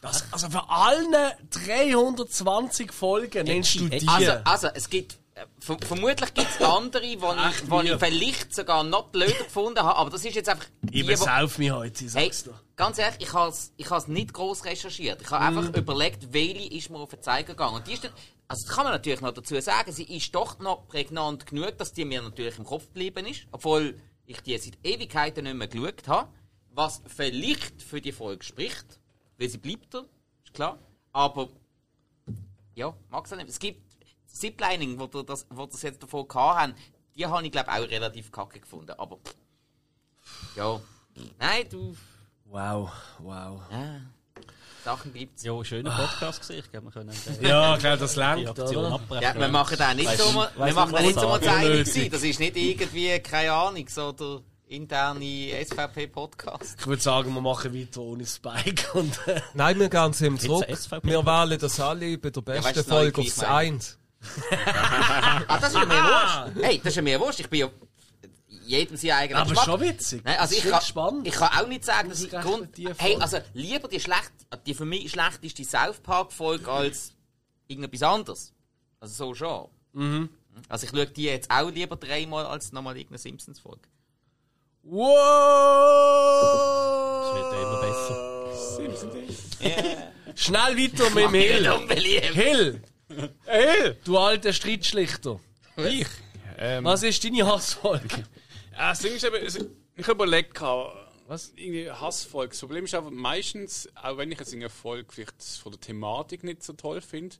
Das, 0.00 0.32
also 0.32 0.50
für 0.50 0.68
alle 0.68 1.36
320 1.50 2.92
Folgen 2.92 3.44
nennst 3.46 3.74
du 3.76 3.88
die. 3.88 4.06
Also, 4.06 4.32
also, 4.44 4.68
es 4.74 4.88
gibt. 4.88 5.18
Ver- 5.60 5.78
Vermutlich 5.86 6.34
gibt 6.34 6.48
es 6.48 6.60
andere, 6.66 7.02
die 7.02 7.14
ich, 7.14 7.70
wo 7.70 7.80
ich 7.80 7.92
vielleicht 7.96 8.54
sogar 8.54 8.84
noch 8.84 9.08
blöder 9.08 9.44
gefunden 9.44 9.80
habe, 9.80 9.96
aber 9.96 10.10
das 10.10 10.24
ist 10.24 10.34
jetzt 10.34 10.48
einfach. 10.48 10.66
ich 10.90 11.06
besauf 11.06 11.58
mich 11.58 11.70
heute, 11.70 12.04
ich 12.04 12.14
Hey, 12.14 12.24
sag's 12.26 12.44
dir. 12.44 12.60
ganz 12.76 12.98
ehrlich, 12.98 13.20
ich 13.20 13.32
habe 13.32 13.50
es 13.50 13.72
ich 13.76 13.90
has 13.90 14.08
nicht 14.08 14.32
groß 14.32 14.64
recherchiert. 14.64 15.22
Ich 15.22 15.30
habe 15.30 15.44
einfach 15.44 15.74
überlegt, 15.76 16.32
welche 16.32 16.72
ist 16.74 16.90
mir 16.90 16.98
auf 16.98 17.10
den 17.10 17.22
Zeiger 17.22 17.48
gegangen. 17.54 17.76
Und 17.76 17.86
die 17.86 17.92
ist 17.94 18.04
dann, 18.04 18.12
also 18.48 18.66
das 18.66 18.74
kann 18.74 18.84
man 18.84 18.92
natürlich 18.92 19.20
noch 19.20 19.32
dazu 19.32 19.60
sagen, 19.60 19.92
sie 19.92 20.04
ist 20.04 20.34
doch 20.34 20.58
noch 20.58 20.86
prägnant 20.88 21.46
genug, 21.46 21.76
dass 21.78 21.92
die 21.92 22.04
mir 22.04 22.22
natürlich 22.22 22.58
im 22.58 22.64
Kopf 22.64 22.86
geblieben 22.86 23.26
ist, 23.26 23.46
obwohl 23.52 23.98
ich 24.24 24.40
die 24.40 24.56
seit 24.58 24.78
Ewigkeiten 24.84 25.44
nicht 25.44 25.54
mehr 25.56 25.68
geschaut 25.68 26.06
habe. 26.08 26.28
Was 26.72 27.00
vielleicht 27.06 27.80
für 27.82 28.00
die 28.02 28.12
Folge 28.12 28.44
spricht, 28.44 29.00
weil 29.38 29.48
sie 29.48 29.56
bleibt 29.58 29.94
da, 29.94 30.04
ist 30.44 30.52
klar. 30.52 30.78
Aber 31.12 31.48
ja, 32.74 32.94
mag 33.08 33.24
es 33.24 33.30
nicht. 33.32 33.48
Es 33.48 33.58
gibt 33.58 33.85
Ziplining, 34.38 34.98
wo 34.98 35.12
wir 35.12 35.24
das, 35.24 35.46
wo 35.50 35.66
das 35.66 35.82
jetzt 35.82 36.02
davon 36.02 36.26
gehabt 36.28 36.60
haben, 36.60 36.74
die 37.14 37.26
habe 37.26 37.44
ich 37.44 37.52
glaube 37.52 37.70
auch 37.70 37.78
relativ 37.88 38.30
kacke 38.30 38.60
gefunden. 38.60 38.92
Aber 38.98 39.18
ja, 40.56 40.80
nein, 41.38 41.66
du. 41.70 41.96
Wow, 42.44 42.90
wow. 43.18 43.60
Ja. 43.70 44.00
Sachen 44.84 45.12
gibt's. 45.12 45.42
Ja, 45.42 45.64
schöner 45.64 45.90
Podcast 45.90 46.40
gesehen. 46.40 46.60
Ich 46.64 46.70
glaube, 46.70 46.86
wir 46.86 46.92
können 46.92 47.10
äh, 47.42 47.48
Ja, 47.48 47.74
ich 47.74 47.80
glaube, 47.80 47.98
das 47.98 48.16
abbrechen. 48.18 49.22
Ja, 49.22 49.34
wir 49.34 49.48
machen 49.48 49.76
da 49.76 49.94
nicht 49.94 50.16
so, 50.16 50.24
nicht- 50.40 50.58
wir 50.58 50.74
machen 50.74 50.92
da 50.92 51.00
nicht, 51.02 51.18
so 51.18 51.26
mal 51.28 51.48
einig 51.48 52.10
Das 52.10 52.22
ist 52.22 52.38
nicht 52.38 52.56
irgendwie, 52.56 53.18
keine 53.18 53.52
Ahnung, 53.52 53.88
so 53.88 54.12
der 54.12 54.42
interne 54.68 55.52
SVP-Podcast. 55.64 56.76
Ich 56.78 56.86
würde 56.86 57.02
sagen, 57.02 57.34
wir 57.34 57.40
machen 57.40 57.74
weiter 57.74 58.00
ohne 58.00 58.26
Spike 58.26 58.92
und 58.98 59.18
äh, 59.26 59.40
Nein, 59.54 59.78
wir 59.80 59.88
gehen 59.88 60.14
ihm 60.20 60.38
zurück. 60.38 60.66
Wir 61.02 61.26
wählen 61.26 61.58
das 61.58 61.80
alle 61.80 62.18
bei 62.18 62.30
der 62.30 62.40
besten 62.42 62.64
weißt 62.64 62.76
du, 62.76 62.80
das 62.80 62.88
Folge 62.88 63.20
aufs 63.20 63.34
Gleich 63.34 63.48
meinen. 63.48 63.74
Eins. 63.74 63.98
Ah, 65.48 65.58
das 65.58 65.72
ist 65.72 65.78
ja 65.78 65.84
mir 65.86 66.02
wurscht. 66.02 66.56
Hey, 66.62 66.78
das 66.78 66.86
ist 66.88 66.96
ja 66.96 67.02
mir 67.02 67.20
wurscht. 67.20 67.40
Ich 67.40 67.48
bin 67.48 67.60
ja 67.60 67.70
jedem 68.66 68.96
sein 68.96 69.10
eigener 69.12 69.40
aber 69.40 69.50
Geschmack. 69.50 69.64
schon 69.64 69.80
witzig. 69.80 70.22
Nein, 70.24 70.38
also 70.38 70.56
ich 70.56 70.62
kann, 70.68 70.82
spannend. 70.82 71.26
ich 71.26 71.34
kann 71.34 71.56
auch 71.56 71.68
nicht 71.68 71.84
sagen, 71.84 72.08
dass 72.08 72.22
ich 72.22 72.30
Grund, 72.30 72.68
hey, 72.98 73.16
also 73.20 73.38
lieber 73.54 73.88
die 73.88 74.00
schlecht, 74.00 74.32
die 74.66 74.74
für 74.74 74.84
mich 74.84 75.10
schlechteste 75.10 75.64
South 75.64 76.00
Park 76.00 76.32
Folge 76.32 76.70
als 76.70 77.12
irgendetwas 77.68 78.02
anderes. 78.02 78.52
Also 79.00 79.14
so 79.14 79.34
schon. 79.34 79.68
Mhm. 79.92 80.28
Also 80.68 80.86
ich 80.86 80.90
schaue 80.90 81.06
die 81.06 81.24
jetzt 81.24 81.50
auch 81.50 81.70
lieber 81.70 81.96
dreimal 81.96 82.46
als 82.46 82.72
nochmal 82.72 82.96
irgendeine 82.96 83.18
Simpsons 83.18 83.60
Folge. 83.60 83.88
Wow! 84.82 85.04
Das 87.22 87.34
wird 87.34 87.52
ja 87.52 87.62
immer 87.62 87.80
besser. 87.80 88.36
Schnell 90.34 90.76
weiter 90.76 91.10
mit 91.10 91.24
dem 91.24 91.34
Hill. 91.34 92.34
Hill! 92.34 92.82
Hill! 93.46 93.96
Du 94.04 94.18
alter 94.18 94.52
Streitschlichter. 94.52 95.40
Ich? 95.76 96.06
Ähm, 96.58 96.84
Was 96.84 97.02
ist 97.02 97.22
deine 97.24 97.46
Hassfolge? 97.46 98.24
Ja, 98.72 98.90
das 98.90 98.98
Ding 98.98 99.14
ist 99.14 99.24
eben, 99.24 99.42
also, 99.42 99.70
ich 99.94 100.06
überlege 100.06 100.50
Was? 101.28 101.50
irgendwie 101.56 101.90
Hassfolge. 101.90 102.50
Das 102.50 102.60
Problem 102.60 102.84
ist 102.84 102.94
einfach 102.94 103.10
meistens, 103.10 103.88
auch 103.94 104.18
wenn 104.18 104.30
ich 104.30 104.38
jetzt 104.38 104.52
eine 104.52 104.68
Folge 104.68 105.10
vielleicht 105.10 105.42
von 105.42 105.72
der 105.72 105.80
Thematik 105.80 106.44
nicht 106.44 106.62
so 106.62 106.74
toll 106.74 107.00
finde, 107.00 107.36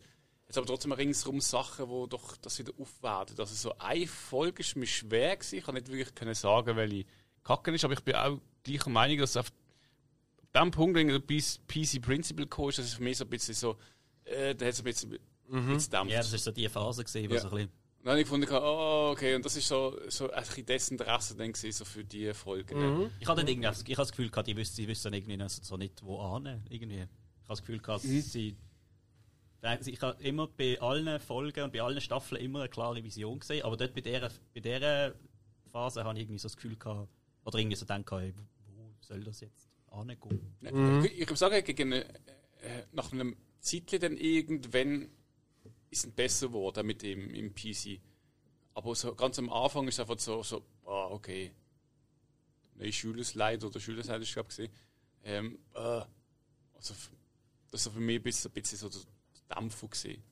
Jetzt 0.47 0.59
aber 0.59 0.67
trotzdem 0.67 0.93
ringsherum 0.93 1.41
Sachen, 1.41 1.89
wo 1.89 2.07
doch 2.07 2.37
das 2.37 2.59
wieder 2.59 2.73
aufwerten. 2.79 3.39
Also 3.39 3.55
so 3.55 3.77
eine 3.79 4.07
Folge 4.07 4.61
ist 4.61 4.77
mir 4.77 4.87
schwer 4.87 5.37
gewesen. 5.37 5.59
Ich 5.59 5.65
kann 5.65 5.75
nicht 5.75 5.89
wirklich 5.89 6.15
können 6.15 6.35
sagen, 6.35 6.77
welche 6.77 7.05
Kacke 7.43 7.73
ist, 7.73 7.85
aber 7.85 7.95
ich 7.95 8.03
bin 8.03 8.15
auch 8.15 8.39
gleicher 8.63 8.91
Meinung, 8.91 9.19
dass 9.19 9.37
auf 9.37 9.51
dem 10.55 10.71
Punkt, 10.71 10.97
wenn 10.97 11.09
der 11.09 11.19
PC 11.19 12.01
Principle 12.01 12.47
gekommen 12.47 12.69
ist, 12.69 12.79
das 12.79 12.87
ist 12.87 12.95
für 12.95 13.03
mich 13.03 13.19
so 13.19 13.25
ein 13.25 13.31
bisschen 13.31 13.55
so, 13.55 13.77
äh, 14.25 14.55
da 14.55 14.67
hat 14.67 14.73
es 14.73 14.81
ein 14.81 14.85
bisschen, 14.85 15.19
dämpft. 15.51 15.93
Ja, 15.93 16.19
das 16.19 16.33
war 16.33 16.39
so 16.39 16.51
die 16.53 16.69
Phase, 16.69 17.05
gewesen, 17.05 17.31
wo 17.31 17.35
Ja. 17.35 17.41
so 17.41 17.49
ein 17.49 17.55
bisschen. 17.55 17.71
Dann 18.03 18.11
habe 18.13 18.21
ich 18.21 18.27
gefunden, 18.27 18.49
oh, 18.53 19.11
okay, 19.13 19.35
und 19.35 19.45
das 19.45 19.57
ist 19.57 19.67
so, 19.67 19.99
so 20.09 20.31
ein 20.31 20.41
bisschen 20.45 20.65
Desinteresse 20.65 21.35
dann 21.37 21.53
gewesen, 21.53 21.73
so 21.73 21.85
für 21.85 22.05
die 22.05 22.33
Folge. 22.35 22.77
Mhm. 22.77 23.11
Ich 23.19 23.27
hatte 23.27 23.41
irgendwie, 23.41 23.67
ich 23.67 23.67
habe 23.67 23.97
das 23.97 24.11
Gefühl 24.13 24.31
gehabt, 24.31 24.47
die 24.47 24.57
wissen, 24.57 24.77
sie 24.77 24.87
wissen 24.87 25.13
irgendwie 25.13 25.37
noch 25.37 25.49
so 25.49 25.77
nicht, 25.77 26.05
wo 26.05 26.21
an. 26.21 26.63
Irgendwie. 26.71 26.95
Ich 26.99 27.01
habe 27.01 27.09
das 27.49 27.61
Gefühl 27.63 27.81
gehabt, 27.81 28.05
Mhm. 28.05 28.21
sie. 28.21 28.57
Ich 29.87 30.01
habe 30.03 30.23
immer 30.23 30.47
bei 30.47 30.81
allen 30.81 31.19
Folgen 31.19 31.65
und 31.65 31.73
bei 31.73 31.83
allen 31.83 32.01
Staffeln 32.01 32.41
immer 32.41 32.61
eine 32.61 32.69
klare 32.69 33.03
Vision 33.03 33.41
gesehen, 33.41 33.65
aber 33.65 33.77
dort 33.77 33.95
bei 33.95 34.01
dieser, 34.01 34.31
bei 34.55 34.61
dieser 34.61 35.15
Phase 35.73 36.05
habe 36.05 36.17
ich 36.17 36.23
irgendwie 36.25 36.39
so 36.39 36.47
das 36.47 36.55
Gefühl 36.57 36.77
gehabt, 36.77 37.09
oder 37.45 37.59
irgendwie 37.59 37.75
so 37.77 37.85
gedacht, 37.85 38.05
hey, 38.13 38.33
wo 38.77 38.93
soll 39.01 39.25
das 39.25 39.41
jetzt 39.41 39.69
angehen? 39.91 40.57
Ja. 40.61 41.03
Ich, 41.05 41.13
ich 41.13 41.29
würde 41.29 41.37
sagen, 41.37 41.65
gegen, 41.65 41.91
äh, 41.93 42.05
nach 42.93 43.11
einem 43.11 43.37
Zeitchen 43.59 43.99
dann 44.01 44.17
irgendwann 44.17 45.09
ist 45.91 46.05
es 46.05 46.11
besser 46.11 46.49
geworden 46.49 46.87
mit 46.87 47.03
dem 47.03 47.31
im 47.31 47.55
PC. 47.55 48.01
Aber 48.75 48.95
so 48.95 49.15
ganz 49.15 49.39
am 49.39 49.51
Anfang 49.51 49.89
ist 49.89 50.01
einfach 50.01 50.19
so, 50.19 50.43
so 50.43 50.63
ah, 50.85 51.09
okay. 51.11 51.53
Neue 52.75 52.93
Schülersleit 52.93 53.65
oder 53.65 53.81
Schülersleit 53.81 54.21
ist 54.21 54.37
ich 54.37 54.47
gesehen. 54.47 54.71
Ähm, 55.25 55.59
äh, 55.75 56.03
also 56.75 56.95
das 57.71 57.87
war 57.87 57.93
für 57.93 58.01
mich 58.01 58.17
ein 58.17 58.23
bisschen, 58.23 58.51
ein 58.51 58.55
bisschen 58.55 58.79
so 58.79 58.89
der 58.89 59.57
Dämpfer 59.57 59.89
gesehen. 59.89 60.23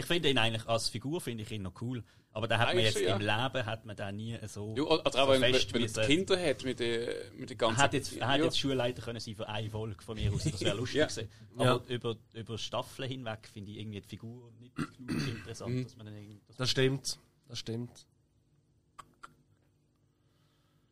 Ich 0.00 0.06
finde 0.06 0.28
ihn 0.30 0.38
eigentlich 0.38 0.66
als 0.68 0.88
Figur 0.88 1.20
finde 1.20 1.42
ich 1.44 1.50
ihn 1.50 1.62
noch 1.62 1.80
cool, 1.82 2.02
aber 2.32 2.46
da 2.48 2.58
hat 2.58 2.68
man 2.68 2.78
Eigentlich 2.78 2.94
jetzt 2.94 2.98
schon, 3.08 3.20
im 3.20 3.26
Leben 3.26 3.66
hat 3.66 3.84
man 3.84 3.96
da 3.96 4.10
nie 4.12 4.38
so. 4.46 4.74
Ja, 4.76 4.82
auch 4.84 5.12
so 5.12 5.28
wenn, 5.28 5.40
fest 5.54 5.74
wenn 5.74 5.82
er 5.82 6.06
Kinder 6.06 6.40
hat 6.40 6.64
mit 6.64 6.80
der, 6.80 7.14
mit 7.36 7.50
der 7.50 7.56
Er 7.56 7.58
ganzen. 7.58 7.78
hat 7.82 7.92
jetzt, 7.92 8.16
er 8.16 8.28
hat 8.28 8.38
Ja. 8.38 8.44
jetzt 8.44 8.58
Schulleiter 8.58 9.02
können 9.02 9.20
sein 9.20 9.34
für 9.34 9.48
eine 9.48 9.68
Folge 9.70 10.02
von 10.02 10.16
mir 10.16 10.32
aus, 10.32 10.44
das 10.44 10.60
wäre 10.60 10.76
lustig 10.76 10.98
Ja. 10.98 11.06
gewesen. 11.06 11.28
Aber 11.56 11.82
über, 11.88 12.16
über 12.34 12.56
Staffeln 12.58 13.08
hinweg 13.08 13.48
finde 13.52 13.72
ich 13.72 13.78
irgendwie 13.78 14.00
die 14.00 14.08
Figur 14.08 14.52
nicht 14.60 14.74
genug 14.76 15.26
interessant, 15.28 15.74
Mhm. 15.74 15.84
dass 15.84 15.96
man 15.96 16.06
dann 16.06 16.16
irgendwie. 16.16 16.40
Dass 16.48 16.56
Das 16.56 16.70
stimmt. 16.70 17.18
Das 17.48 17.58
stimmt. 17.58 18.06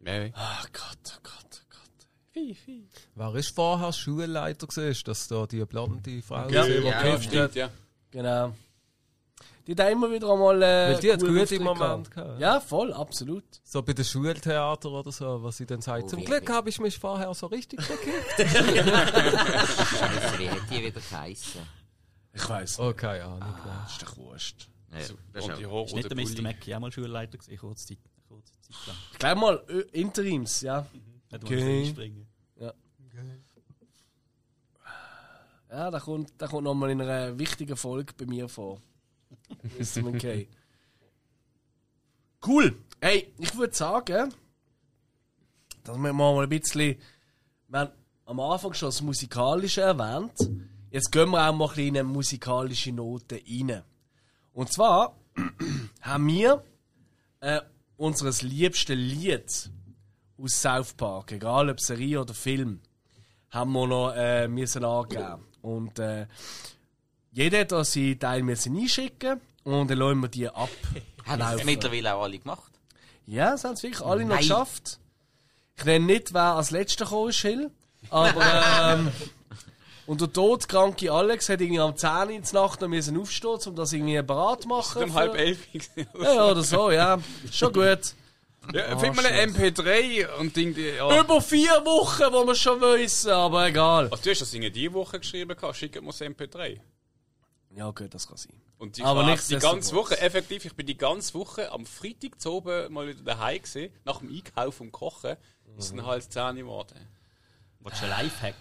Nee. 0.01 0.33
Ach 0.35 0.67
Gott, 0.73 0.99
oh 1.17 1.21
Gott, 1.23 1.63
oh 1.63 1.67
Gott. 1.71 2.57
Wer 3.15 3.35
ist 3.35 3.55
vorher 3.55 3.93
Schulleiter 3.93 4.67
gewesen? 4.67 4.91
Ist 4.91 5.09
das 5.09 5.27
da 5.29 5.47
die 5.47 5.65
blonde 5.65 6.23
Frau, 6.23 6.49
Ja. 6.49 6.65
Ja, 6.67 6.95
hat? 7.03 7.25
Stimmt, 7.25 7.55
ja. 7.57 7.71
Genau. 8.11 8.55
Die 9.69 9.75
da 9.75 9.89
immer 9.91 10.11
wieder 10.11 10.33
einmal. 10.33 10.63
Äh, 10.63 10.95
Weil 10.95 11.01
die 11.01 11.13
hat 11.13 11.21
gute 11.21 11.61
Momente 11.61 12.11
gehabt. 12.11 12.41
Ja, 12.41 12.59
voll, 12.59 12.91
absolut. 12.93 13.45
So 13.63 13.83
bei 13.83 13.93
den 13.93 14.05
Schultheater 14.05 14.91
oder 14.91 15.13
so, 15.13 15.43
was 15.43 15.59
sie 15.59 15.67
dann 15.67 15.83
sagt. 15.83 16.05
Oh, 16.05 16.09
Zum 16.09 16.25
Glück 16.25 16.49
habe 16.51 16.71
ich 16.71 16.81
mich 16.81 16.99
vorher 16.99 17.33
so 17.35 17.47
richtig 17.49 17.79
gekippt. 17.87 18.39
Scheiße, 18.39 20.39
wie 20.39 20.51
hat 20.51 20.71
die 20.71 20.83
wieder 20.85 20.91
geheissen? 21.01 21.61
Ich 22.33 22.49
weiß. 22.49 22.81
Oh, 22.81 22.95
keine 22.95 23.25
Ahnung. 23.25 23.43
Ah, 23.43 23.87
ist 23.87 24.03
doch 24.03 24.17
wurscht. 24.17 24.69
Ja, 24.91 24.99
das 25.35 25.49
ist 25.49 25.67
auch- 25.67 25.93
nicht 25.93 26.11
der 26.11 26.17
Mr. 26.17 26.43
Mackey 26.43 26.75
auch 26.75 26.81
mal 26.81 26.91
Schulleiter 26.91 27.37
gewesen, 27.37 27.59
kurze 27.59 27.89
Zeit, 27.89 27.99
kurze 28.27 28.53
Zeit 28.63 28.87
lang. 28.87 28.97
Ich 29.13 29.19
glaube 29.19 29.41
mal, 29.41 29.63
Ö, 29.69 29.81
Interims, 29.93 30.63
ja. 30.63 30.87
Nicht 31.31 31.45
Okay. 31.45 31.57
okay. 31.57 31.81
einspringen. 31.83 32.27
Ja, 35.71 35.91
da 35.91 36.01
kommt, 36.01 36.33
da 36.39 36.47
kommt 36.47 36.65
nochmal 36.65 36.89
in 36.91 37.03
einer 37.03 37.39
wichtigen 37.39 37.77
Folge 37.77 38.15
bei 38.17 38.25
mir 38.25 38.49
vor. 38.49 38.81
Mr. 39.79 40.03
McKay. 40.03 40.49
Cool. 42.47 42.77
Hey, 43.01 43.33
ich 43.39 43.57
würde 43.57 43.75
sagen, 43.75 44.33
dass 45.85 45.97
wir 45.99 46.13
mal 46.13 46.43
ein 46.43 46.49
bisschen. 46.49 46.97
Wir 47.69 47.81
haben 47.81 47.93
am 48.27 48.41
Anfang 48.41 48.75
schon 48.75 48.89
das 48.89 49.03
Musikalische 49.03 49.83
erwähnt. 49.83 50.51
Jetzt 50.91 51.11
gehen 51.13 51.31
wir 51.31 51.49
auch 51.49 51.55
mal 51.55 51.65
ein 51.65 51.69
bisschen 51.71 51.89
in 51.89 51.97
eine 51.99 52.09
musikalische 52.09 52.93
Note 52.93 53.37
rein. 53.37 53.83
Und 54.53 54.73
zwar 54.73 55.17
haben 56.01 56.27
wir 56.27 56.65
äh, 57.41 57.61
unseres 57.97 58.43
liebsten 58.43 58.99
Lied 58.99 59.71
aus 60.39 60.61
South 60.61 60.95
Park, 60.95 61.33
egal 61.33 61.71
ob 61.71 61.81
Serie 61.81 62.21
oder 62.21 62.35
Film, 62.35 62.81
haben 63.51 63.73
wir 63.73 63.87
noch 63.87 64.13
äh, 64.15 64.49
müssen 64.49 64.85
angeben. 64.85 65.45
Und 65.63 65.99
äh, 65.99 66.27
jeder 67.39 67.61
hat 67.61 67.71
da 67.71 67.85
seinen 67.85 68.19
Teil 68.19 68.43
müssen 68.43 68.77
einschicken 68.77 69.41
und 69.63 69.89
dann 69.89 69.99
lassen 69.99 70.21
wir 70.23 70.29
die 70.29 70.49
ab. 70.49 70.69
Haben 71.25 71.39
das 71.39 71.63
mittlerweile 71.63 72.15
auch 72.15 72.25
alle 72.25 72.39
gemacht? 72.39 72.73
Ja, 73.27 73.53
das 73.53 73.63
haben 73.63 73.77
sie 73.77 73.85
wirklich 73.85 74.05
alle 74.05 74.23
noch 74.23 74.31
Nein. 74.31 74.39
geschafft. 74.39 74.99
Ich 75.77 75.85
nenne 75.85 76.07
nicht, 76.07 76.33
wer 76.33 76.55
als 76.55 76.71
letzter 76.71 77.05
gekommen 77.05 77.29
ist, 77.29 77.41
Hill. 77.41 77.71
Aber, 78.11 78.43
ähm, 78.95 79.13
und 80.07 80.21
der 80.21 80.33
todkranke 80.33 81.13
Alex 81.13 81.49
hat 81.49 81.61
irgendwie 81.61 81.81
am 81.81 81.97
10 81.97 82.11
Uhr 82.11 82.31
in 82.31 82.43
der 82.43 82.61
Nacht 82.61 82.81
noch 82.81 82.89
müssen 82.89 83.21
aufstehen, 83.21 83.59
um 83.67 83.77
das 83.77 83.93
irgendwie 83.93 84.21
bereit 84.23 84.63
zu 84.63 84.69
machen. 84.69 85.05
Um 85.05 85.15
halb 85.15 85.37
elf. 85.37 85.59
Ja, 85.97 86.35
ja, 86.35 86.51
oder 86.51 86.63
so, 86.63 86.91
ja. 86.91 87.19
Schon 87.53 87.73
gut. 87.73 88.15
Ja, 88.73 88.99
find 88.99 89.15
mal 89.15 89.27
eine 89.27 89.53
MP3 89.53 90.27
und 90.41 90.57
Ding, 90.57 90.75
die, 90.75 90.89
ja. 90.97 91.21
Über 91.21 91.41
vier 91.41 91.85
Wochen, 91.85 92.33
wo 92.33 92.47
wir 92.47 92.55
schon 92.55 92.81
wissen, 92.81 93.31
aber 93.31 93.69
egal. 93.69 94.09
Also, 94.11 94.25
du 94.25 94.31
hast 94.31 94.41
das 94.41 94.55
in 94.55 94.73
die 94.73 94.93
Woche 94.93 95.21
geschrieben, 95.21 95.55
gehabt, 95.55 95.77
schicken 95.77 96.05
wir 96.05 96.11
das 96.11 96.23
MP3. 96.23 96.81
Ja, 97.79 97.93
gut, 97.93 98.13
das 98.13 98.27
kann 98.27 98.37
sein. 98.37 98.61
Und 98.79 98.97
die, 98.97 99.05
Aber 99.05 99.25
war 99.25 99.37
die 99.37 99.57
ganze 99.57 99.95
Woche, 99.95 100.21
effektiv, 100.21 100.65
ich 100.65 100.75
bin 100.75 100.85
die 100.85 100.97
ganze 100.97 101.35
Woche 101.35 101.71
am 101.71 101.87
Freitag 101.87 102.41
zu 102.41 102.55
oben 102.55 102.93
mal 102.93 103.07
wieder 103.07 103.23
daheim 103.23 103.63
gesehen, 103.63 103.93
nach 104.05 104.19
dem 104.19 104.31
Einkaufen 104.31 104.89
und 104.89 104.93
Kochen, 104.93 105.37
ist 105.77 105.93
dann 105.93 106.05
halt 106.05 106.33
10 106.33 106.43
Uhr 106.43 106.55
geworden. 106.55 107.09
Was 107.79 108.03
ein 108.03 108.11
Lifehack? 108.11 108.57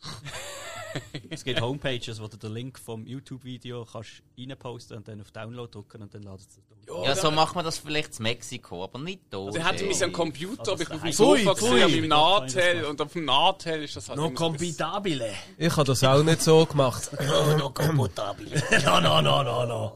es 1.30 1.44
gibt 1.44 1.60
Homepages, 1.60 2.20
wo 2.20 2.28
du 2.28 2.36
den 2.36 2.52
Link 2.52 2.78
vom 2.78 3.06
YouTube-Video 3.06 3.86
kannst 3.90 4.22
reinposten 4.38 4.96
und 4.96 5.08
dann 5.08 5.20
auf 5.20 5.30
Download 5.30 5.70
drücken 5.70 6.02
und 6.02 6.14
dann 6.14 6.22
ladet 6.22 6.48
es 6.48 6.60
durch. 6.86 7.06
Ja, 7.06 7.14
so 7.14 7.30
macht 7.30 7.54
man 7.54 7.64
das 7.64 7.78
vielleicht 7.78 8.18
in 8.18 8.24
Mexiko, 8.24 8.84
aber 8.84 8.98
nicht 8.98 9.22
da. 9.30 9.38
Also, 9.38 9.58
er 9.58 9.64
hatte 9.64 9.84
mich 9.84 10.02
am 10.02 10.12
Computer, 10.12 10.72
Also, 10.72 10.72
aber 10.72 10.82
ich 10.82 10.90
auf 10.90 11.02
dem 11.02 11.12
Sofa 11.12 11.52
gesehen, 11.54 11.88
pfui. 11.88 12.02
am 12.02 12.08
Nahtel, 12.08 12.84
und 12.84 13.00
auf 13.00 13.12
dem 13.12 13.24
Nahtel 13.24 13.84
ist 13.84 13.96
das 13.96 14.08
halt 14.08 14.18
No 14.18 14.30
compitabile. 14.30 15.32
Ich 15.58 15.76
habe 15.76 15.84
das 15.84 16.02
auch 16.04 16.22
nicht 16.22 16.42
so 16.42 16.66
gemacht. 16.66 17.10
no 17.58 17.70
computabile. 17.70 18.62
no, 18.84 19.00
no, 19.00 19.22
no, 19.22 19.42
no, 19.42 19.66
no. 19.66 19.92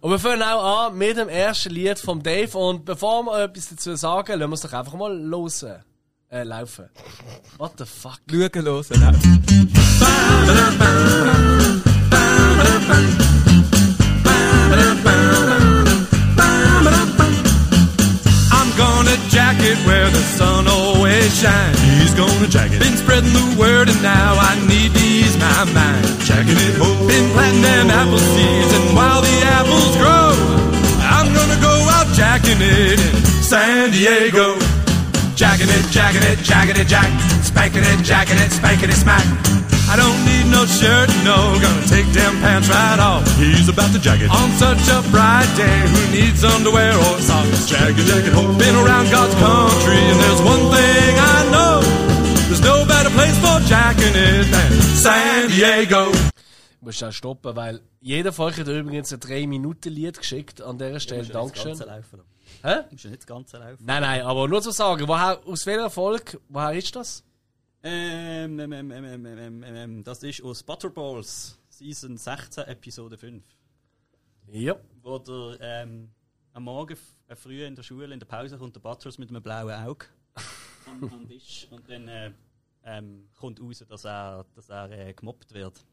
Und 0.00 0.10
wir 0.10 0.18
fangen 0.18 0.42
auch 0.42 0.86
an 0.86 0.98
mit 0.98 1.16
dem 1.16 1.28
ersten 1.28 1.70
Lied 1.70 1.98
vom 1.98 2.22
Dave. 2.22 2.56
Und 2.56 2.84
bevor 2.84 3.24
wir 3.24 3.44
etwas 3.44 3.68
dazu 3.70 3.94
sagen, 3.96 4.38
lassen 4.38 4.50
wir 4.50 4.54
es 4.54 4.60
doch 4.60 4.72
einfach 4.72 4.94
mal 4.94 5.16
los. 5.16 5.64
Äh, 6.32 6.44
laufen. 6.44 6.88
What 7.58 7.72
the 7.78 7.84
fuck? 7.84 8.20
Schauen, 8.30 8.50
hören. 8.54 8.84
It 9.48 9.79
where 19.86 20.10
the 20.10 20.24
sun 20.38 20.66
always 20.68 21.30
shines. 21.40 21.78
He's 21.80 22.14
gonna 22.14 22.48
jack 22.48 22.72
it. 22.72 22.80
Been 22.80 22.96
spreading 22.96 23.32
the 23.32 23.56
word 23.58 23.88
and 23.88 24.02
now 24.02 24.34
I 24.38 24.54
need 24.66 24.92
to 24.94 25.02
ease 25.02 25.36
my 25.36 25.64
mind. 25.72 26.04
Jacking 26.22 26.58
it 26.58 26.74
home. 26.78 27.06
Been 27.06 27.30
planting 27.32 27.62
them 27.62 27.90
apple 27.90 28.18
seeds 28.18 28.72
and 28.78 28.96
while 28.96 29.20
the 29.20 29.36
apples 29.58 29.94
grow, 29.96 30.30
I'm 31.16 31.28
gonna 31.32 31.60
go 31.60 31.74
out 31.96 32.08
jacking 32.14 32.60
it 32.60 32.98
in 33.00 33.14
San 33.42 33.90
Diego. 33.90 34.69
Jacking 35.40 35.72
it, 35.72 35.88
jacking 35.88 36.22
it, 36.22 36.38
jacking 36.44 36.76
it, 36.76 36.86
jack. 36.86 37.08
Spanking 37.42 37.80
it, 37.80 38.04
jacking 38.04 38.36
it, 38.36 38.52
spanking 38.52 38.90
it, 38.90 39.00
smack. 39.00 39.24
I 39.88 39.96
don't 39.96 40.20
need 40.28 40.52
no 40.52 40.66
shirt, 40.68 41.08
no. 41.24 41.56
Gonna 41.56 41.86
take 41.88 42.04
them 42.12 42.36
pants 42.44 42.68
right 42.68 43.00
off. 43.00 43.24
He's 43.40 43.66
about 43.66 43.90
to 43.94 43.98
jack 43.98 44.20
it. 44.20 44.28
On 44.28 44.50
such 44.60 44.84
a 44.92 45.00
bright 45.08 45.48
day, 45.56 45.80
who 45.88 46.12
needs 46.12 46.44
underwear 46.44 46.92
or 46.92 47.16
socks? 47.24 47.64
Jack 47.70 47.96
it, 47.96 48.04
jack 48.04 48.28
it, 48.28 48.34
home. 48.34 48.58
Been 48.58 48.76
around 48.84 49.08
God's 49.10 49.32
country, 49.40 49.96
and 49.96 50.20
there's 50.20 50.42
one 50.44 50.64
thing 50.76 51.12
I 51.16 51.48
know. 51.48 51.80
There's 52.52 52.60
no 52.60 52.84
better 52.84 53.08
place 53.08 53.38
for 53.40 53.64
jacking 53.64 54.12
it 54.12 54.44
than 54.52 54.70
San 54.92 55.48
Diego. 55.48 56.12
Du 56.12 56.84
musst 56.84 57.02
auch 57.02 57.12
stoppen, 57.12 57.56
weil 57.56 57.80
jeder 58.02 58.34
von 58.34 58.48
euch 58.48 58.58
hat 58.58 58.68
übrigens 58.68 59.10
ein 59.10 59.20
3-Minuten-Lied 59.20 60.18
geschickt 60.18 60.60
an 60.60 60.76
dieser 60.76 61.00
Stelle. 61.00 61.24
Dankeschön. 61.24 61.80
Hä? 62.62 62.82
Du 62.84 62.92
musst 62.92 63.04
ja 63.04 63.10
nicht 63.10 63.22
das 63.22 63.26
Ganze 63.26 63.58
laufen. 63.58 63.84
Nein, 63.84 64.02
nein, 64.02 64.22
aber 64.22 64.48
nur 64.48 64.60
zu 64.60 64.70
sagen, 64.70 65.06
woher, 65.08 65.40
aus 65.46 65.64
welcher 65.66 65.90
Folge, 65.90 66.40
woher 66.48 66.72
ist 66.72 66.94
das? 66.94 67.24
Ähm, 67.82 68.60
ähm, 68.60 68.72
ähm, 68.72 68.90
ähm, 68.90 69.04
ähm, 69.04 69.26
ähm, 69.26 69.38
ähm, 69.38 69.76
ähm, 69.76 70.04
das 70.04 70.22
ist 70.22 70.42
aus 70.42 70.62
Butterballs, 70.62 71.58
Season 71.70 72.16
16, 72.16 72.64
Episode 72.64 73.16
5. 73.16 73.42
Ja. 74.48 74.76
Wo 75.02 75.18
der, 75.18 75.56
ähm, 75.60 76.10
am 76.52 76.64
Morgen 76.64 76.96
äh, 77.28 77.34
früh 77.34 77.64
in 77.64 77.74
der 77.74 77.82
Schule, 77.82 78.12
in 78.12 78.20
der 78.20 78.26
Pause, 78.26 78.58
kommt 78.58 78.76
der 78.76 78.80
Butters 78.80 79.16
mit 79.16 79.30
einem 79.30 79.42
blauen 79.42 79.72
Auge 79.72 80.06
den 81.00 81.28
Tisch 81.28 81.66
und 81.70 81.88
dann 81.88 82.08
äh, 82.08 82.32
ähm, 82.84 83.28
kommt 83.38 83.60
raus, 83.60 83.84
dass 83.88 84.04
er, 84.04 84.44
dass 84.54 84.68
er 84.68 84.90
äh, 84.90 85.14
gemobbt 85.14 85.54
wird. 85.54 85.84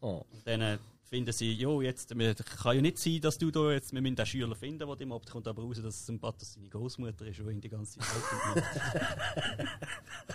Oh. 0.00 0.24
Und 0.30 0.46
dann 0.46 0.60
äh, 0.60 0.78
finden 1.14 1.32
sie, 1.32 1.52
jo, 1.52 1.80
jetzt, 1.80 2.18
wir, 2.18 2.34
kann 2.34 2.74
ja 2.74 2.82
nicht 2.82 2.98
sein, 2.98 3.20
dass 3.20 3.38
du 3.38 3.52
da 3.52 3.70
jetzt, 3.70 3.92
wir 3.92 4.02
müssen 4.02 4.16
den 4.16 4.26
Schüler 4.26 4.56
finden, 4.56 4.80
der 4.80 4.96
die 4.96 5.04
mobbt, 5.04 5.30
kommt 5.30 5.46
aber 5.46 5.62
raus, 5.62 5.80
dass 5.80 6.02
es 6.02 6.08
ein 6.08 6.18
Patos 6.18 6.54
seine 6.54 6.68
Großmutter 6.68 7.24
ist, 7.26 7.38
die 7.38 7.44
ihn 7.44 7.60
die 7.60 7.68
ganze 7.68 8.00
Zeit 8.00 8.08
mobbt. 8.48 8.64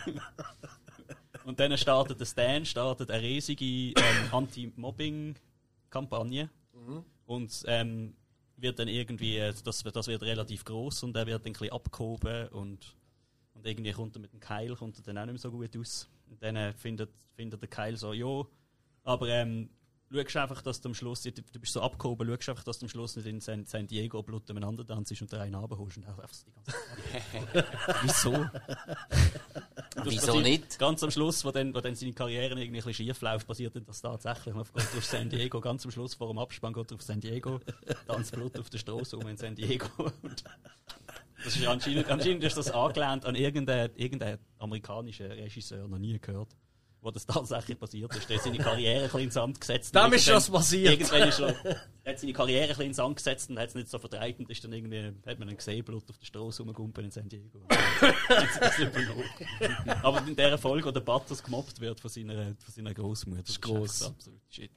Und 1.43 1.59
dann 1.59 1.77
startet 1.77 2.21
der 2.21 2.25
Stan, 2.25 2.65
startet 2.65 3.11
eine 3.11 3.21
riesige 3.21 3.65
ähm, 3.65 3.93
Anti-Mobbing-Kampagne. 4.31 6.49
Und 7.25 7.63
ähm, 7.67 8.15
wird 8.55 8.79
dann 8.79 8.87
irgendwie, 8.87 9.35
äh, 9.35 9.53
das, 9.61 9.83
das 9.83 10.07
wird 10.07 10.21
relativ 10.21 10.63
groß 10.63 11.03
und 11.03 11.13
er 11.17 11.27
wird 11.27 11.45
dann 11.45 11.49
ein 11.49 11.53
bisschen 11.53 11.73
abgehoben 11.73 12.47
und, 12.49 12.95
und 13.53 13.65
irgendwie 13.65 13.91
kommt 13.91 14.15
er 14.15 14.21
mit 14.21 14.31
dem 14.31 14.39
Keil 14.39 14.77
kommt 14.77 14.97
er 14.97 15.03
dann 15.03 15.17
auch 15.17 15.25
nicht 15.25 15.33
mehr 15.33 15.39
so 15.39 15.51
gut 15.51 15.75
aus. 15.75 16.07
Und 16.29 16.41
dann 16.41 16.55
äh, 16.55 16.71
findet, 16.71 17.09
findet 17.35 17.61
der 17.61 17.69
Keil 17.69 17.97
so, 17.97 18.13
ja, 18.13 18.45
aber 19.03 19.27
ähm, 19.27 19.69
schaust 20.11 20.37
einfach, 20.37 20.61
dass 20.61 20.81
du 20.81 20.89
am 20.89 20.95
Schluss, 20.95 21.21
du, 21.21 21.31
du 21.31 21.59
bist 21.59 21.73
so 21.73 21.81
abgehoben, 21.81 22.27
schaust 22.27 22.49
einfach, 22.49 22.63
dass 22.63 22.79
du 22.79 22.85
am 22.85 22.89
Schluss 22.89 23.15
nicht 23.15 23.27
in 23.27 23.39
San, 23.41 23.65
San 23.65 23.87
Diego 23.87 24.23
Blut 24.23 24.49
umeinander 24.49 24.85
tanzt 24.85 25.21
und 25.21 25.31
den 25.31 25.39
einen 25.39 25.55
abholst 25.55 25.97
und 25.97 26.07
einfach 26.07 26.29
die 26.45 26.51
ganze 26.53 26.73
Zeit. 27.53 27.65
Wieso? 28.03 28.45
Wieso 30.03 30.39
nicht? 30.39 30.79
Ganz 30.79 31.03
am 31.03 31.11
Schluss, 31.11 31.45
wo 31.45 31.51
dann, 31.51 31.73
wo 31.73 31.81
dann 31.81 31.95
seine 31.95 32.13
Karriere 32.13 32.45
irgendwie 32.45 32.67
ein 32.67 32.71
bisschen 32.73 32.93
schief 32.93 33.21
läuft, 33.21 33.47
passiert 33.47 33.75
dann 33.75 33.85
das 33.85 34.01
tatsächlich. 34.01 34.53
Man 34.55 34.63
geht 34.63 34.97
auf 34.97 35.05
San 35.05 35.29
Diego, 35.29 35.61
ganz 35.61 35.85
am 35.85 35.91
Schluss 35.91 36.15
vor 36.15 36.27
dem 36.29 36.37
Abspann 36.39 36.73
geht 36.73 36.91
auf 36.91 37.01
San 37.01 37.19
Diego, 37.19 37.59
tanzt 38.07 38.31
Blut 38.31 38.57
auf 38.59 38.69
der 38.69 38.77
Straße 38.77 39.17
um 39.17 39.27
in 39.27 39.37
San 39.37 39.55
Diego. 39.55 40.11
Das 41.43 41.55
ist 41.55 41.65
anscheinend, 41.65 42.09
anscheinend 42.09 42.43
ist 42.43 42.57
das 42.57 42.71
angelehnt 42.71 43.25
an 43.25 43.35
irgendeinen 43.35 43.95
irgendein 43.95 44.39
amerikanischen 44.57 45.27
Regisseur, 45.27 45.87
noch 45.87 45.97
nie 45.97 46.19
gehört. 46.19 46.49
Wo 47.01 47.11
das 47.11 47.25
tatsächlich 47.25 47.79
passiert 47.79 48.13
ist. 48.13 48.29
Der 48.29 48.37
hat 48.37 48.43
seine 48.43 48.57
Karriere 48.57 48.97
ein 48.97 49.03
bisschen 49.03 49.21
ins 49.21 49.33
Sand 49.35 49.61
gesetzt. 49.61 49.95
Dem 49.95 50.11
ist 50.11 50.27
das 50.27 50.49
passiert. 50.49 50.91
Irgendwann 50.91 51.29
ist 51.29 51.39
er, 51.39 51.65
er 52.03 52.11
hat 52.11 52.19
seine 52.19 52.33
Karriere 52.33 52.63
ein 52.63 52.67
bisschen 52.69 52.85
ins 52.87 52.97
Sand 52.97 53.15
gesetzt 53.15 53.49
und 53.49 53.57
hat 53.57 53.69
es 53.69 53.75
nicht 53.75 53.89
so 53.89 53.99
verdreht 53.99 54.37
und 54.39 54.49
ist 54.49 54.61
dann 54.63 54.73
irgendwie, 54.73 55.13
hat 55.25 55.39
man 55.39 55.47
ihn 55.47 55.55
gesehen, 55.55 55.85
Blut 55.85 56.09
auf 56.09 56.17
der 56.17 56.25
Straße 56.25 56.61
rumgumpen 56.61 57.05
in 57.05 57.11
San 57.11 57.29
Diego. 57.29 57.61
Sie 57.69 58.85
das. 58.85 59.97
Aber 60.03 60.27
in 60.27 60.35
der 60.35 60.57
Folge, 60.57 60.87
wo 60.87 60.91
der 60.91 60.99
Butters 60.99 61.41
gemobbt 61.41 61.79
wird 61.79 62.01
von 62.01 62.09
seiner, 62.09 62.55
von 62.57 62.73
seiner 62.73 62.93
Großmutter. 62.93 63.43
Das 63.43 63.51
ist 63.51 63.61
gross. 63.61 64.01
Absolut 64.03 64.41
shit. 64.49 64.71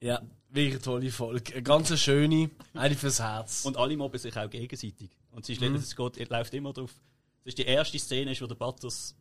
Ja, 0.00 0.22
wirklich 0.50 0.74
eine 0.74 0.82
tolle 0.82 1.10
Folge. 1.10 1.52
Eine 1.52 1.62
ganz 1.62 1.98
schöne, 1.98 2.50
eine 2.72 2.94
fürs 2.94 3.20
Herz. 3.20 3.64
Und 3.64 3.76
alle 3.76 3.96
mobben 3.96 4.18
sich 4.18 4.36
auch 4.36 4.48
gegenseitig. 4.48 5.10
Und 5.30 5.44
es, 5.44 5.50
ist, 5.50 5.62
es, 5.62 5.96
geht, 5.96 6.16
es 6.18 6.28
läuft 6.28 6.54
immer 6.54 6.72
drauf. 6.72 6.94
Es 7.42 7.48
ist 7.48 7.58
die 7.58 7.66
erste 7.66 7.98
Szene, 7.98 8.32
ist, 8.32 8.40
wo 8.40 8.46
der 8.46 8.54
Butters 8.54 9.14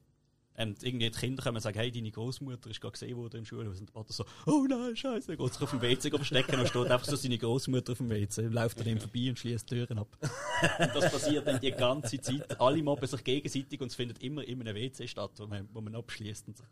ähm, 0.57 0.75
irgendwie 0.81 1.09
die 1.09 1.17
Kinder 1.17 1.43
kommen 1.43 1.57
und 1.57 1.61
sagen, 1.61 1.77
hey, 1.79 1.91
deine 1.91 2.11
Großmutter 2.11 2.69
ist 2.69 2.79
gerade 2.79 2.93
gesehen 2.93 3.17
worden 3.17 3.37
im 3.37 3.45
Schulhaus. 3.45 3.79
Und 3.79 3.89
der 3.89 3.93
Butters 3.93 4.17
so, 4.17 4.25
oh 4.45 4.65
nein, 4.67 4.95
scheiße, 4.95 5.31
er 5.31 5.37
geht 5.37 5.53
sich 5.53 5.61
auf 5.61 5.69
dem 5.71 5.81
WC 5.81 6.09
verstecken 6.09 6.59
und 6.59 6.67
steht 6.67 6.91
einfach 6.91 7.05
so 7.05 7.15
seine 7.15 7.37
Großmutter 7.37 7.93
auf 7.93 7.97
dem 7.97 8.09
WC, 8.09 8.43
läuft 8.43 8.79
an 8.79 8.87
ihm 8.87 8.99
vorbei 8.99 9.29
und 9.29 9.39
schließt 9.39 9.69
die 9.69 9.75
Türen 9.75 9.99
ab. 9.99 10.07
Und 10.79 10.95
das 10.95 11.11
passiert 11.11 11.45
dann 11.45 11.59
die 11.59 11.71
ganze 11.71 12.19
Zeit. 12.19 12.59
Alle 12.59 12.81
mobben 12.81 13.07
sich 13.07 13.23
gegenseitig 13.23 13.79
und 13.81 13.87
es 13.87 13.95
findet 13.95 14.23
immer 14.23 14.43
in 14.43 14.61
einem 14.61 14.75
WC 14.75 15.07
statt, 15.07 15.31
wo 15.37 15.47
man, 15.47 15.67
wo 15.73 15.81
man 15.81 15.95
abschließt 15.95 16.47
und 16.47 16.57
sich 16.57 16.65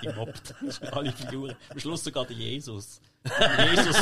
gegenseitig 0.00 0.16
mobbt. 0.16 0.54
Alle 0.92 1.12
Figuren. 1.12 1.56
Am 1.68 1.78
Schluss 1.78 2.04
sogar 2.04 2.26
der 2.26 2.36
Jesus. 2.36 3.00
Jesus, 3.70 3.96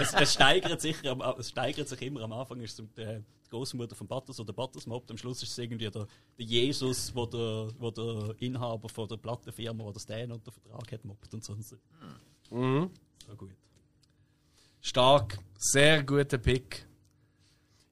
es, 0.00 0.14
es, 0.14 0.34
steigert 0.34 0.80
sich, 0.80 0.96
es 1.38 1.48
steigert 1.48 1.88
sich 1.88 2.02
immer. 2.02 2.22
Am 2.22 2.32
Anfang 2.32 2.60
ist 2.60 2.78
es 2.78 2.86
die 2.96 3.22
Großmutter 3.54 3.94
von 3.94 4.08
Butters 4.08 4.40
oder 4.40 4.52
Butters 4.52 4.86
mobbt. 4.86 5.10
Am 5.10 5.16
Schluss 5.16 5.42
ist 5.42 5.52
es 5.52 5.58
irgendwie 5.58 5.88
der, 5.88 6.06
der 6.38 6.44
Jesus, 6.44 7.14
wo 7.14 7.24
der, 7.26 7.68
wo 7.78 7.90
der 7.90 8.34
Inhaber 8.40 8.88
von 8.88 9.06
der 9.08 9.16
Plattenfirma, 9.16 9.84
wo 9.84 9.92
der 9.92 10.00
Stan 10.00 10.32
unter 10.32 10.50
Vertrag 10.50 10.90
hat, 10.90 11.04
mobbt 11.04 11.32
und 11.32 11.44
sonst. 11.44 11.76
Mhm. 12.50 12.90
So 13.28 13.36
gut. 13.36 13.50
Stark. 14.80 15.38
Sehr 15.56 16.02
guter 16.02 16.38
Pick. 16.38 16.86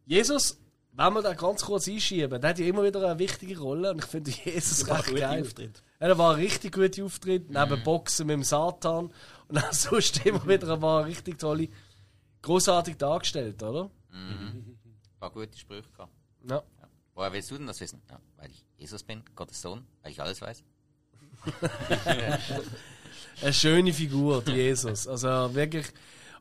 Jesus, 0.05 0.59
wenn 0.93 1.15
wir 1.15 1.23
da 1.23 1.33
ganz 1.35 1.63
kurz 1.65 1.87
einschieben, 1.89 2.41
der 2.41 2.51
hat 2.51 2.59
ja 2.59 2.67
immer 2.67 2.83
wieder 2.83 3.09
eine 3.09 3.19
wichtige 3.19 3.59
Rolle 3.59 3.93
und 3.93 4.01
ich 4.01 4.05
finde 4.11 4.31
Jesus 4.45 4.87
recht 4.89 5.15
geil. 5.17 5.43
Auftritt. 5.43 5.83
Da 6.01 6.19
war 6.19 6.35
ein 6.35 6.41
richtig 6.41 6.75
guter 6.75 7.05
Auftritt, 7.05 7.49
neben 7.51 7.79
Mhm. 7.79 7.85
Boxen 7.85 8.27
mit 8.27 8.35
dem 8.35 8.43
Satan 8.43 9.13
und 9.49 9.59
auch 9.59 9.73
sonst 9.73 10.27
immer 10.27 10.47
wieder 10.49 10.75
ein 10.75 10.81
paar 10.81 11.07
richtig 11.07 11.39
tolle, 11.39 11.69
großartig 12.43 12.97
dargestellt, 12.97 13.63
oder? 13.63 13.89
Ein 14.11 14.72
paar 15.23 15.31
gute 15.31 15.57
Sprüche 15.57 15.89
gehabt. 15.97 16.13
Ja. 16.49 16.57
Ja. 16.57 16.89
Woher 17.15 17.33
willst 17.33 17.51
du 17.53 17.57
denn 17.57 17.69
das 17.69 17.81
wissen? 17.81 18.03
Ja, 18.11 18.19
weil 18.39 18.51
ich 18.51 18.65
Jesus 18.77 19.05
bin, 19.05 19.23
Gottes 19.37 19.63
Sohn, 19.63 19.87
weil 20.03 20.11
ich 20.11 20.21
alles 20.21 20.41
weiß. 20.41 20.65
Eine 23.43 23.53
schöne 23.53 23.93
Figur, 23.93 24.43
die 24.43 24.53
Jesus. 24.53 25.07
Also 25.07 25.55
wirklich. 25.55 25.87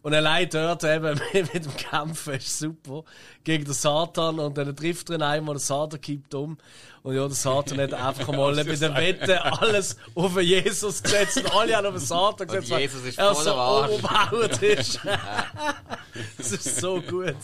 Und 0.01 0.15
allein 0.15 0.49
dort 0.49 0.83
eben 0.83 1.21
mit 1.33 1.53
dem 1.53 1.77
Kämpfen 1.77 2.33
ist 2.33 2.57
super. 2.57 3.03
Gegen 3.43 3.65
den 3.65 3.73
Satan 3.73 4.39
und 4.39 4.57
dann 4.57 4.75
trifft 4.75 5.11
er 5.11 5.17
ihn 5.17 5.21
einmal, 5.21 5.53
der 5.53 5.59
Satan 5.59 6.01
kippt 6.01 6.33
um. 6.33 6.57
Und 7.03 7.15
ja, 7.15 7.27
der 7.27 7.35
Satan 7.35 7.79
hat 7.79 7.93
einfach 7.93 8.27
mal 8.35 8.55
bei 8.55 8.63
der 8.63 8.95
Wette 8.95 9.43
alles 9.61 9.95
auf 10.15 10.41
Jesus 10.41 11.03
gesetzt 11.03 11.37
und 11.37 11.53
alle 11.53 11.75
haben 11.75 11.85
auf 11.85 11.93
den 11.93 11.99
Satan 11.99 12.47
gesetzt. 12.47 12.71
weil 12.71 12.81
Jesus 12.81 13.03
ist 13.03 13.19
er 13.19 13.35
voller 13.35 13.87
so 13.87 13.93
umgebaut 13.93 14.61
ist. 14.63 14.99
das 16.37 16.51
ist 16.51 16.77
so 16.77 16.99
gut. 16.99 17.35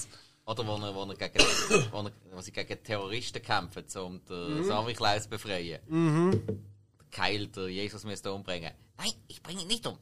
Oder 0.47 0.65
wo, 0.65 0.77
er, 0.77 0.95
wo, 0.95 1.03
er 1.03 1.15
gegen, 1.15 1.39
wo, 1.91 1.99
er, 1.99 2.11
wo 2.31 2.41
sie 2.41 2.53
gegen 2.53 2.81
Terroristen 2.81 3.41
kämpfen, 3.41 3.83
um 4.01 4.23
den 4.25 4.63
Samichlaus 4.63 5.23
zu 5.23 5.29
befreien. 5.29 5.81
Der 5.89 7.05
Keil, 7.11 7.47
der 7.47 7.67
Jesus 7.67 8.05
müsste 8.05 8.31
umbringen. 8.31 8.71
Nein, 8.97 9.11
ich 9.27 9.43
bringe 9.43 9.63
ihn 9.63 9.67
nicht 9.67 9.85
um. 9.85 9.97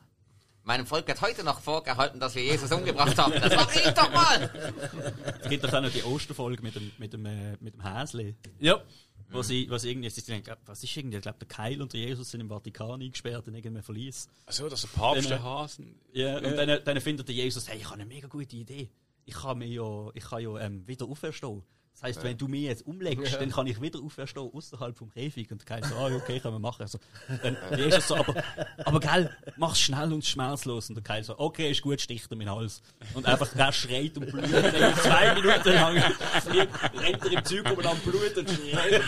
Meinem 0.62 0.86
Volk 0.86 1.08
wird 1.08 1.22
heute 1.22 1.44
noch 1.44 1.60
vorgehalten, 1.60 2.20
dass 2.20 2.36
wir 2.36 2.44
Jesus 2.44 2.72
umgebracht 2.72 3.18
haben. 3.18 3.34
Das 3.34 3.56
mache 3.56 3.80
ich 3.80 3.92
doch 3.92 4.12
mal! 4.12 4.74
Es 5.42 5.50
gibt 5.50 5.64
doch 5.64 5.74
auch 5.74 5.82
noch 5.82 5.92
die 5.92 6.04
Osterfolge 6.04 6.64
mit 6.64 6.76
dem, 6.76 6.92
mit 6.98 7.14
dem, 7.14 7.26
äh, 7.26 7.56
mit 7.60 7.76
dem 7.76 7.84
Häsli. 7.84 8.36
Ja. 8.60 8.82
Wo 9.30 9.44
sie, 9.44 9.70
wo 9.70 9.78
sie 9.78 9.92
irgendwie, 9.92 10.10
sie 10.10 10.24
denken, 10.24 10.56
was 10.66 10.84
ist 10.84 10.98
irgendwie, 10.98 11.18
ich 11.18 11.22
glaube, 11.22 11.38
der 11.40 11.48
Keil 11.48 11.82
und 11.82 11.94
der 11.94 12.02
Jesus 12.02 12.32
sind 12.32 12.42
im 12.42 12.50
Vatikan 12.50 13.02
eingesperrt 13.02 13.48
in 13.48 13.54
irgendeinem 13.54 13.84
Verlies. 13.84 14.28
Also, 14.48 14.68
dass 14.70 14.82
der 14.82 14.88
Papst 14.88 15.24
Dann, 15.24 15.30
der 15.30 15.44
Hasen. 15.44 16.00
Ja, 16.14 16.38
und 16.38 16.56
dann, 16.56 16.84
dann 16.84 17.02
findet 17.02 17.28
der 17.28 17.36
Jesus, 17.36 17.68
hey, 17.68 17.78
ich 17.78 17.86
habe 17.86 17.96
eine 17.96 18.06
mega 18.06 18.28
gute 18.28 18.56
Idee. 18.56 18.90
Ich 19.26 19.36
kann 19.36 19.58
mir 19.58 19.68
ja, 19.68 20.10
ich 20.14 20.24
kann 20.24 20.42
ja 20.42 20.60
ähm, 20.60 20.88
wieder 20.88 21.06
auferstehen. 21.08 21.64
Das 21.96 22.04
heisst, 22.04 22.24
wenn 22.24 22.38
du 22.38 22.50
mich 22.50 22.64
jetzt 22.64 22.86
umlegst, 22.86 23.36
dann 23.36 23.50
kann 23.50 23.68
ich 23.68 23.82
wieder 23.82 24.02
auferstehen 24.02 24.52
außerhalb 24.54 24.98
vom 24.98 25.10
Käfig. 25.10 25.50
Und 25.50 25.62
der 25.62 25.66
Keil 25.66 25.84
so, 25.90 25.96
ah, 25.96 26.10
ja, 26.10 26.18
okay, 26.18 26.42
können 26.42 26.56
wir 26.56 26.60
machen. 26.60 26.82
Also, 26.82 27.00
dann 27.42 27.58
Jesus 27.78 28.10
so, 28.10 28.18
aber, 28.18 28.36
aber 28.84 29.00
gell, 29.00 29.30
mach's 29.56 29.80
schnell 29.80 30.12
und 30.12 30.26
schmerzlos. 30.26 30.90
Und 30.90 30.96
der 30.96 31.04
Keil 31.06 31.24
so, 31.24 31.40
okay, 31.40 31.72
ist 31.72 31.82
gut, 31.82 32.02
sticht 32.02 32.30
er 32.30 32.36
meinen 32.36 32.52
Hals. 32.52 32.82
Und 33.14 33.26
einfach, 33.26 33.48
der 33.54 33.72
schreit 33.72 34.18
und 34.18 34.30
blutet. 34.30 34.74
Dann 34.78 34.96
zwei 34.96 35.36
Minuten 35.36 35.70
lang 35.70 35.98
rennt 36.98 37.24
er 37.24 37.32
im 37.32 37.46
Zeug 37.46 37.72
um 37.72 37.78
und 37.78 37.86
am 37.86 38.00
Blut 38.00 38.38
und 38.40 38.50
schreit. 38.50 39.02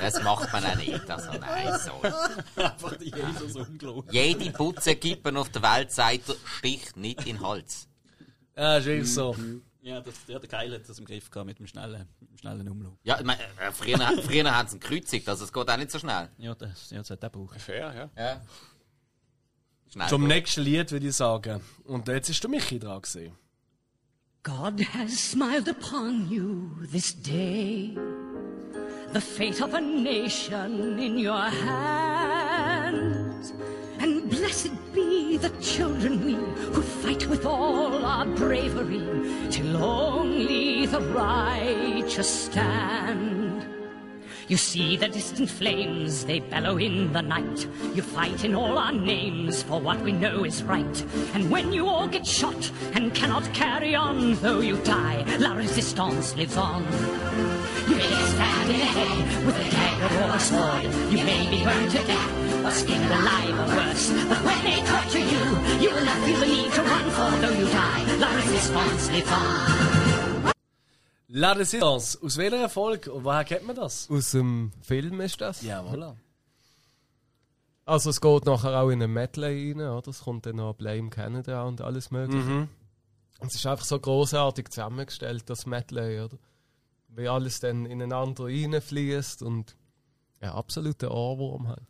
Das 0.00 0.22
macht 0.22 0.50
man 0.54 0.64
auch 0.64 0.76
nicht. 0.76 1.10
Also, 1.10 1.30
nein, 1.38 1.78
so. 1.78 2.62
Einfach 2.62 2.96
der 2.96 3.06
Jesus 3.06 3.56
umgelogen. 3.56 4.10
Jede 4.10 4.50
Putzekippe 4.50 5.38
auf 5.38 5.50
der 5.50 5.62
Welt 5.62 5.92
sagt, 5.92 6.30
er, 6.30 6.36
stich 6.56 6.96
nicht 6.96 7.26
in 7.26 7.36
den 7.36 7.46
Hals. 7.46 7.89
Ja, 8.56 8.76
ist 8.76 8.86
wirklich 8.86 9.12
so. 9.12 9.36
Ja, 9.82 10.00
das, 10.00 10.14
ja, 10.26 10.38
der 10.38 10.48
Keil 10.48 10.74
hat 10.74 10.86
das 10.86 10.98
im 10.98 11.06
Griff 11.06 11.30
gehabt 11.30 11.46
mit 11.46 11.58
dem 11.58 11.66
schnellen, 11.66 12.06
mit 12.20 12.30
dem 12.30 12.36
schnellen 12.36 12.68
Umlauf. 12.68 12.98
Ja, 13.02 13.18
ich 13.18 13.24
meine, 13.24 13.40
äh, 13.42 13.72
früher, 13.72 13.98
früher 14.22 14.54
haben 14.54 14.68
sie 14.68 14.76
ihn 14.76 14.80
gekreuzigt, 14.80 15.28
also 15.28 15.44
es 15.44 15.52
geht 15.52 15.70
auch 15.70 15.76
nicht 15.76 15.90
so 15.90 15.98
schnell. 15.98 16.28
Ja, 16.36 16.54
das, 16.54 16.90
ja, 16.90 16.98
das 16.98 17.10
hat 17.10 17.22
er 17.22 17.30
gebraucht. 17.30 17.60
Fair, 17.60 17.94
ja. 17.94 18.22
Ja. 18.22 18.42
Schnell. 19.90 20.08
Zum 20.08 20.22
gut. 20.22 20.28
nächsten 20.28 20.60
Lied 20.62 20.92
würde 20.92 21.08
ich 21.08 21.16
sagen. 21.16 21.62
Und 21.84 22.08
jetzt 22.08 22.28
ist 22.28 22.42
der 22.42 22.50
Michi 22.50 22.78
dran 22.78 23.00
gewesen. 23.00 23.32
God 24.42 24.80
has 24.94 25.30
smiled 25.30 25.68
upon 25.68 26.30
you 26.30 26.70
this 26.90 27.14
day. 27.14 27.96
The 29.12 29.20
fate 29.20 29.60
of 29.60 29.74
a 29.74 29.80
nation 29.80 30.98
in 30.98 31.18
your 31.18 31.50
hands. 31.50 32.39
The 35.40 35.48
children 35.60 36.24
we 36.24 36.34
who 36.34 36.82
fight 36.82 37.26
with 37.26 37.46
all 37.46 38.04
our 38.04 38.26
bravery 38.26 39.48
till 39.50 39.82
only 39.82 40.86
the 40.86 41.00
righteous 41.00 42.28
stand. 42.44 43.79
You 44.50 44.56
see 44.56 44.96
the 44.96 45.06
distant 45.06 45.48
flames, 45.48 46.24
they 46.24 46.40
bellow 46.40 46.76
in 46.76 47.12
the 47.12 47.22
night. 47.22 47.68
You 47.94 48.02
fight 48.02 48.44
in 48.44 48.56
all 48.56 48.78
our 48.78 48.90
names 48.90 49.62
for 49.62 49.80
what 49.80 50.00
we 50.00 50.10
know 50.10 50.42
is 50.42 50.64
right. 50.64 51.04
And 51.34 51.48
when 51.52 51.72
you 51.72 51.86
all 51.86 52.08
get 52.08 52.26
shot 52.26 52.68
and 52.94 53.14
cannot 53.14 53.44
carry 53.54 53.94
on, 53.94 54.34
though 54.42 54.58
you 54.58 54.76
die, 54.78 55.24
La 55.38 55.54
Resistance 55.54 56.34
lives 56.34 56.56
on. 56.56 56.82
You 57.88 57.94
may 57.94 58.10
stabbed 58.10 58.70
in 58.70 58.80
the 58.80 58.86
head 58.86 59.46
with 59.46 59.54
a 59.54 59.70
dagger 59.70 60.14
or 60.24 60.34
a 60.34 60.40
sword. 60.40 60.82
You 61.12 61.24
may 61.24 61.48
be 61.48 61.62
burned 61.62 61.92
to 61.92 62.02
death 62.02 62.64
or 62.64 62.72
skinned 62.72 63.04
alive 63.04 63.54
or 63.54 63.76
worse. 63.76 64.10
But 64.28 64.42
when 64.42 64.64
they 64.64 64.82
torture 64.82 65.26
you, 65.32 65.44
you 65.78 65.94
will 65.94 66.04
not 66.04 66.26
feel 66.26 66.40
the 66.40 66.46
need 66.46 66.72
to 66.72 66.82
run 66.82 67.10
for, 67.10 67.30
though 67.38 67.56
you 67.56 67.66
die. 67.66 68.16
La 68.16 68.34
Resistance 68.34 69.12
lives 69.12 69.30
on. 69.30 69.99
La 71.32 71.52
Resistance. 71.52 72.18
Aus 72.22 72.36
welcher 72.36 72.56
Erfolg? 72.56 73.06
Und 73.06 73.24
woher 73.24 73.44
kennt 73.44 73.64
man 73.64 73.76
das? 73.76 74.10
Aus 74.10 74.32
dem 74.32 74.72
Film 74.82 75.20
ist 75.20 75.40
das? 75.40 75.62
Ja, 75.62 75.80
voilà. 75.82 76.16
Also 77.84 78.10
es 78.10 78.20
geht 78.20 78.46
nachher 78.46 78.80
auch 78.80 78.90
in 78.90 79.02
einen 79.02 79.12
Medley 79.12 79.72
rein, 79.72 79.80
oder? 79.80 80.08
Es 80.08 80.22
kommt 80.22 80.46
dann 80.46 80.56
noch 80.56 80.74
Blame 80.74 81.10
Canada 81.10 81.64
und 81.64 81.80
alles 81.80 82.10
mögliche. 82.10 82.48
Mhm. 82.48 82.68
Und 83.38 83.48
es 83.48 83.54
ist 83.54 83.66
einfach 83.66 83.84
so 83.84 83.98
großartig 83.98 84.68
zusammengestellt, 84.70 85.48
das 85.48 85.66
Medley, 85.66 86.20
oder? 86.20 86.36
Wie 87.08 87.28
alles 87.28 87.60
dann 87.60 87.86
ineinander 87.86 88.44
reinfließt 88.44 89.42
und 89.42 89.76
ja, 90.40 90.54
absoluter 90.54 91.10
Ohrwurm 91.10 91.68
halt. 91.68 91.86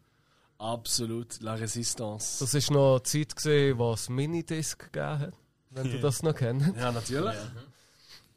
Absolut, 0.59 1.41
La 1.41 1.55
Resistance. 1.55 2.41
Das 2.41 2.53
ist 2.53 2.71
noch 2.71 2.97
eine 2.97 3.03
Zeit 3.03 3.35
gesehen, 3.35 3.79
wo 3.79 3.93
es 3.95 4.11
Minidisc 4.11 4.93
gegeben 4.93 5.19
hat, 5.19 5.35
wenn 5.71 5.91
du 5.91 5.99
das 6.01 6.23
noch 6.23 6.35
kennst. 6.35 6.77
Ja, 6.77 6.93
natürlich. 6.93 7.37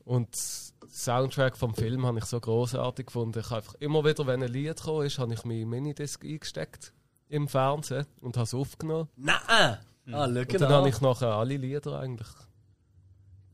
Und 0.06 0.30
den 0.30 0.73
Soundtrack 0.94 1.58
vom 1.58 1.74
Film 1.74 2.06
habe 2.06 2.20
ich 2.20 2.26
so 2.26 2.40
großartig 2.40 3.08
gefunden. 3.08 3.40
Ich 3.40 3.46
habe 3.46 3.58
einfach 3.58 3.74
immer 3.76 4.06
wieder, 4.06 4.28
wenn 4.28 4.44
ein 4.44 4.52
Lied 4.52 4.80
kam, 4.80 5.02
ist, 5.02 5.18
habe 5.18 5.34
ich 5.34 5.44
meinen 5.44 5.68
Minidisc 5.68 6.24
eingesteckt 6.24 6.94
im 7.30 7.48
Fernsehen 7.48 8.06
und 8.22 8.38
habe 8.38 8.44
es 8.44 8.54
aufgenommen. 8.54 9.10
Nein! 9.16 9.40
Ah, 9.42 9.80
schau 10.08 10.24
Und 10.26 10.62
dann 10.62 10.72
habe 10.72 10.90
ich 10.90 11.02
nachher 11.02 11.34
alle 11.34 11.58
Lieder 11.58 12.00
eigentlich 12.00 12.28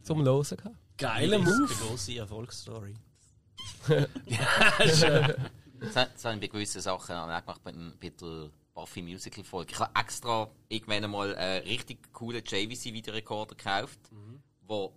zum 0.03 0.23
Hören 0.23 0.43
gehabt. 0.43 0.75
Geiler 0.97 1.39
Das 1.39 1.47
ist 1.47 1.59
Move. 1.59 1.69
eine 1.69 1.87
grosse 1.87 2.17
Erfolgsstory. 2.17 2.93
Das, 5.81 5.93
das 5.93 6.25
habe 6.25 6.35
ich 6.35 6.41
bei 6.41 6.47
gewissen 6.47 6.81
Sachen 6.81 7.15
auch 7.15 7.25
gemacht, 7.25 7.61
bei, 7.63 7.71
der 8.09 8.49
Buffy 8.73 9.01
Musical 9.01 9.45
Folge. 9.45 9.71
Ich 9.71 9.79
habe 9.79 9.97
extra 9.97 10.49
irgendwann 10.67 11.05
einmal 11.05 11.33
einen 11.37 11.63
richtig 11.63 12.11
coolen 12.11 12.43
JVC 12.45 12.91
Videorekorder 12.93 13.55
gekauft, 13.55 13.97
wo 14.67 14.93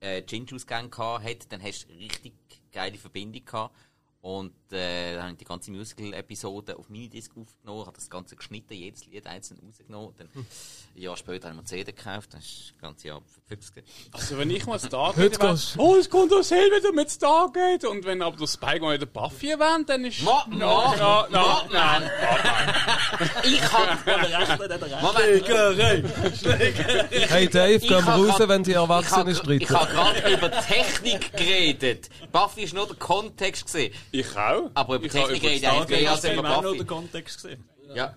äh, 0.00 0.22
Gin-Juice-Gang 0.22 0.96
hat. 0.96 1.52
Dann 1.52 1.62
hast 1.62 1.88
du 1.88 1.92
richtig 1.94 2.34
geile 2.72 2.98
Verbindung 2.98 3.44
gehabt. 3.44 3.74
Und 4.20 4.52
äh, 4.72 5.14
dann 5.14 5.22
habe 5.22 5.32
ich 5.32 5.38
die 5.38 5.44
ganze 5.44 5.70
Musical-Episode 5.70 6.76
auf 6.76 6.88
Minidisc 6.88 7.30
aufgenommen, 7.36 7.86
habe 7.86 7.94
das 7.96 8.10
Ganze 8.10 8.34
geschnitten, 8.34 8.74
jedes 8.74 9.06
Lied 9.06 9.24
einzeln 9.28 9.60
rausgenommen. 9.64 10.12
Dann, 10.18 10.28
ein 10.34 11.00
Jahr 11.00 11.16
später 11.16 11.48
habe 11.48 11.54
ich 11.54 11.54
mir 11.54 11.58
eine 11.60 11.64
CD 11.84 11.92
gekauft, 11.92 12.34
dann 12.34 12.40
ist 12.40 12.72
das 12.74 12.80
ganze 12.82 13.06
Jahr 13.08 13.22
verfügt. 13.46 13.84
Also 14.12 14.36
wenn 14.36 14.50
ich 14.50 14.66
mal 14.66 14.74
erwähne, 14.76 15.28
gehst- 15.30 15.76
oh, 15.78 15.94
es 15.94 16.10
kommt 16.10 16.32
aus 16.32 16.50
Hell 16.50 16.68
wieder 16.76 16.92
mit 16.92 17.10
Stargate. 17.12 17.84
Und 17.84 18.04
wenn 18.06 18.20
aber 18.20 18.36
der 18.36 18.48
Spike 18.48 18.80
mal 18.80 18.94
wieder 18.96 19.06
Buffy 19.06 19.50
erwähnt, 19.50 19.88
dann 19.88 20.04
ist... 20.04 20.20
Mo, 20.22 20.32
no, 20.48 20.56
mo, 20.56 20.96
no, 20.96 21.26
no, 21.30 21.40
mo, 21.40 21.60
nein. 21.72 22.10
Ich 23.44 23.62
habe... 23.72 23.98
Moment, 25.00 25.48
Hey 27.30 27.48
Dave, 27.48 27.74
Ich 27.74 27.82
gehen 27.82 27.90
wir 27.90 28.04
hab 28.04 28.18
raus, 28.18 28.36
grad- 28.36 28.48
wenn 28.48 28.62
die 28.64 28.72
Erwachsenen 28.72 29.28
ich 29.28 29.38
streiten. 29.38 29.68
habe 29.74 29.92
gerade 29.92 30.32
über 30.34 30.50
Technik 30.50 31.32
geredet. 31.36 32.08
Buffy 32.32 32.62
ist 32.62 32.74
nur 32.74 32.86
der 32.86 32.96
Kontext 32.96 33.66
gesehen. 33.66 33.92
Ich 34.10 34.36
auch. 34.36 34.70
Aber 34.74 34.96
über 34.96 35.06
ich 35.06 35.14
habe 35.14 35.32
Technik 35.32 35.42
über 35.42 35.50
rede 35.50 35.56
ich 36.02 36.36
haben 36.38 36.46
auch 36.46 36.62
noch 36.62 36.72
den 36.72 36.86
Kontext 36.86 37.42
gesehen. 37.42 37.68
Ja. 37.94 38.14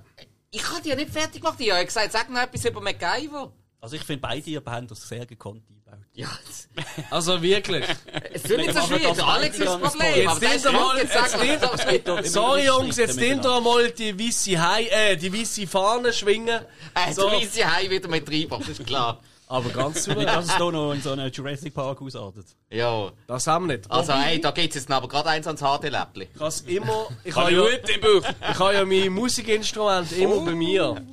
Ich 0.52 0.68
habe 0.70 0.82
die 0.82 0.90
ja 0.90 0.96
nicht 0.96 1.12
fertig 1.12 1.42
gemacht. 1.42 1.56
Ich 1.60 1.72
habe 1.72 1.86
gesagt, 1.86 2.12
sag 2.12 2.30
noch 2.30 2.40
etwas 2.42 2.66
über 2.66 2.82
MacGyver. 2.82 3.52
Also 3.80 3.96
ich 3.96 4.04
finde, 4.04 4.22
beide 4.22 4.50
ihr 4.50 4.62
haben 4.66 4.88
das 4.88 5.08
sehr 5.08 5.26
gekonnt 5.26 5.64
eingebaut. 5.70 6.06
Ja, 6.14 6.28
Also 7.10 7.42
wirklich. 7.42 7.86
es 8.34 8.44
ist 8.44 8.58
nicht 8.58 8.74
so 8.74 8.82
schwierig. 8.82 9.04
das 9.08 9.20
Alex 9.20 9.58
ist 9.58 9.66
das 9.66 9.80
Problem. 9.82 10.16
Jetzt 10.16 10.28
Aber 10.30 10.40
das 10.40 10.72
mal- 10.72 10.98
jetzt 10.98 11.14
sagen, 11.14 11.46
jetzt 11.48 11.90
geht. 11.90 12.28
Sorry 12.28 12.66
Jungs, 12.66 12.98
jetzt 12.98 13.16
nehmt 13.18 13.46
ihr 13.46 13.62
mal 13.62 13.90
die 13.92 14.20
weisse 14.20 14.62
Hai, 14.62 14.84
äh, 14.86 15.16
die 15.18 15.34
weisse 15.34 15.66
Fahne 15.68 16.12
schwingen. 16.14 16.64
Äh, 16.94 17.14
So. 17.14 17.28
weißt 17.32 17.58
ja 17.58 17.72
heim 17.74 17.90
wieder 17.90 18.08
mit 18.10 18.26
Treiber, 18.26 18.58
das 18.60 18.70
ist 18.70 18.86
klar. 18.86 19.20
Aber 19.52 19.70
ganz 19.70 20.06
super. 20.06 20.24
dass 20.24 20.46
es 20.46 20.56
hier 20.56 20.72
noch 20.72 20.94
in 20.94 21.02
so 21.02 21.12
einem 21.12 21.30
Jurassic 21.30 21.74
Park 21.74 22.02
ausartet. 22.02 22.46
Ja. 22.70 23.12
Das 23.28 23.46
haben 23.48 23.68
wir 23.68 23.76
nicht. 23.76 23.92
Also, 23.92 24.14
hey, 24.14 24.40
da 24.40 24.52
geht's 24.52 24.76
jetzt 24.76 24.90
aber 24.90 25.10
gerade 25.10 25.28
eins 25.28 25.46
ans 25.46 25.60
HD-Läppli. 25.60 26.30
Ich 26.34 26.40
has 26.40 26.62
immer, 26.62 27.08
ich 27.26 27.34
Kann 27.34 27.44
habe 27.44 27.52
ich 27.52 27.90
ja, 27.90 27.96
im 27.96 28.02
Buch. 28.02 28.30
ich 28.50 28.60
habe 28.60 28.74
ja 28.76 28.86
meine 28.86 29.10
Musikinstrumente 29.10 30.16
immer 30.16 30.40
bei 30.40 30.56
mir. 30.56 31.06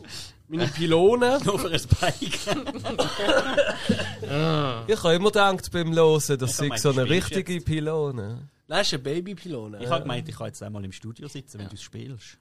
Meine 0.47 0.69
Pylonen. 0.69 1.43
Nur 1.45 1.59
für 1.59 1.69
ein 1.69 1.81
Bike. 2.01 2.39
Ich 4.87 5.03
habe 5.03 5.15
immer 5.15 5.31
gedacht 5.31 5.73
beim 5.73 5.95
Hören, 5.95 6.39
das 6.39 6.57
sei 6.57 6.65
gemeint, 6.65 6.81
so 6.81 6.91
eine 6.91 7.09
richtige 7.09 7.61
Pylone. 7.61 8.49
Das 8.69 8.87
ist 8.87 8.95
eine 8.95 9.03
Babypylone. 9.03 9.83
Ich 9.83 9.91
habe 9.91 10.03
gemeint, 10.03 10.29
ich 10.29 10.37
kann 10.37 10.47
jetzt 10.47 10.63
einmal 10.63 10.85
im 10.85 10.93
Studio 10.93 11.27
sitzen, 11.27 11.59
wenn 11.59 11.69
du 11.69 11.75
es 11.75 11.83
spielst. 11.83 12.39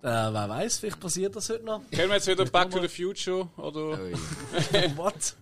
Äh, 0.00 0.06
wer 0.06 0.48
weiß, 0.48 0.78
vielleicht 0.78 1.00
passiert 1.00 1.34
das 1.34 1.50
heute 1.50 1.64
noch. 1.64 1.82
Kennen 1.90 2.08
wir 2.08 2.16
jetzt 2.16 2.28
wieder 2.28 2.44
Back 2.44 2.70
to 2.70 2.80
the 2.80 2.88
Future? 2.88 3.48
Oder? 3.56 3.98
What? 4.96 5.34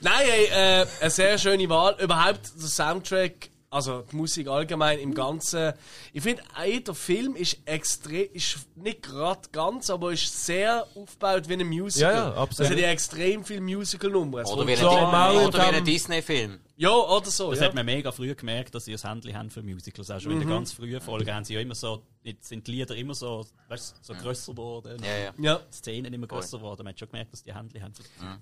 Nein, 0.00 0.26
ey, 0.30 0.44
äh, 0.46 0.86
eine 1.00 1.10
sehr 1.10 1.36
schöne 1.36 1.68
Wahl. 1.68 1.96
Überhaupt 2.00 2.52
der 2.60 2.68
Soundtrack, 2.68 3.50
also 3.70 4.02
die 4.02 4.14
Musik 4.14 4.46
allgemein 4.46 5.00
im 5.00 5.14
Ganzen. 5.14 5.72
Ich 6.12 6.22
finde, 6.22 6.42
ey, 6.56 6.82
der 6.82 6.94
Film 6.94 7.34
ist 7.34 7.58
extrem, 7.64 8.28
ist 8.32 8.58
nicht 8.76 9.02
gerade 9.02 9.40
ganz, 9.50 9.90
aber 9.90 10.12
ist 10.12 10.46
sehr 10.46 10.86
aufgebaut 10.94 11.48
wie 11.48 11.54
ein 11.54 11.66
Musical. 11.66 12.12
Ja, 12.12 12.18
ja, 12.30 12.34
absolut. 12.34 12.70
Also 12.70 12.80
die 12.80 12.84
extrem 12.84 13.44
viele 13.44 13.62
Musical-Nummern. 13.62 14.46
Oder 14.46 14.64
wie 14.64 14.74
ein, 14.74 14.78
in 14.78 15.46
oder 15.46 15.58
wie 15.72 15.76
ein 15.76 15.84
Disney-Film. 15.84 16.60
Ja, 16.80 16.90
oder 16.90 17.28
so. 17.28 17.50
Das 17.50 17.58
ja. 17.58 17.66
hat 17.66 17.74
man 17.74 17.84
mega 17.84 18.12
früh 18.12 18.32
gemerkt, 18.36 18.72
dass 18.72 18.84
sie 18.84 18.94
ein 18.94 19.00
Handy 19.00 19.32
haben 19.32 19.50
für 19.50 19.64
Musicals. 19.64 20.12
Auch 20.12 20.20
schon 20.20 20.30
in 20.30 20.38
der 20.38 20.48
ganz 20.48 20.72
frühen 20.72 21.00
Folge 21.00 21.34
haben 21.34 21.44
sie 21.44 21.54
ja 21.54 21.60
immer 21.60 21.74
so, 21.74 22.04
jetzt 22.22 22.48
sind 22.48 22.68
die 22.68 22.70
Lieder 22.70 22.94
immer 22.94 23.14
so, 23.14 23.44
weißt, 23.66 23.96
so 24.00 24.14
grösser 24.14 24.52
geworden. 24.52 25.02
Ja, 25.02 25.16
ja. 25.16 25.32
ja. 25.38 25.56
Die 25.56 25.74
Szenen 25.74 26.14
immer 26.14 26.28
grösser 26.28 26.58
geworden. 26.58 26.84
Man 26.84 26.92
hat 26.92 27.00
schon 27.00 27.08
gemerkt, 27.08 27.32
dass 27.32 27.42
die 27.42 27.52
Handy 27.52 27.80
haben. 27.80 27.92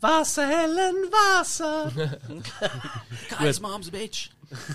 Wasser, 0.00 0.46
Helen, 0.46 1.10
Wasser. 1.10 1.90
Guys, 3.38 3.58
Mom's 3.58 3.90
Bitch! 3.90 4.28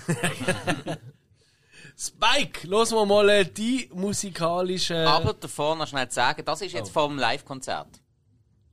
Spike, 1.96 2.66
los 2.66 2.90
wir 2.90 3.06
mal 3.06 3.28
äh, 3.28 3.44
die 3.44 3.88
musikalische. 3.94 5.08
Aber 5.08 5.34
davor 5.34 5.76
noch 5.76 5.86
schnell 5.86 6.08
zu 6.08 6.16
sagen, 6.16 6.44
das 6.44 6.62
ist 6.62 6.72
jetzt 6.72 6.90
vom 6.90 7.16
Live-Konzert. 7.16 8.00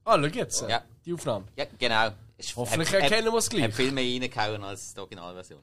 Ah, 0.04 0.18
schau 0.20 0.26
jetzt. 0.26 0.68
Ja. 0.68 0.82
Die 1.06 1.14
Aufnahme. 1.14 1.46
Ja, 1.56 1.66
genau. 1.78 2.10
Es 2.40 2.56
Hoffentlich 2.56 2.88
hat- 2.94 3.02
erkennen 3.12 3.34
wir 3.34 3.38
es 3.38 3.46
hat- 3.46 3.52
gleich. 3.52 3.64
Hat 3.66 3.74
viel 3.74 3.92
mehr 3.92 4.04
reingehauen 4.22 4.64
als 4.64 4.94
die 4.94 5.00
Originalversion. 5.02 5.60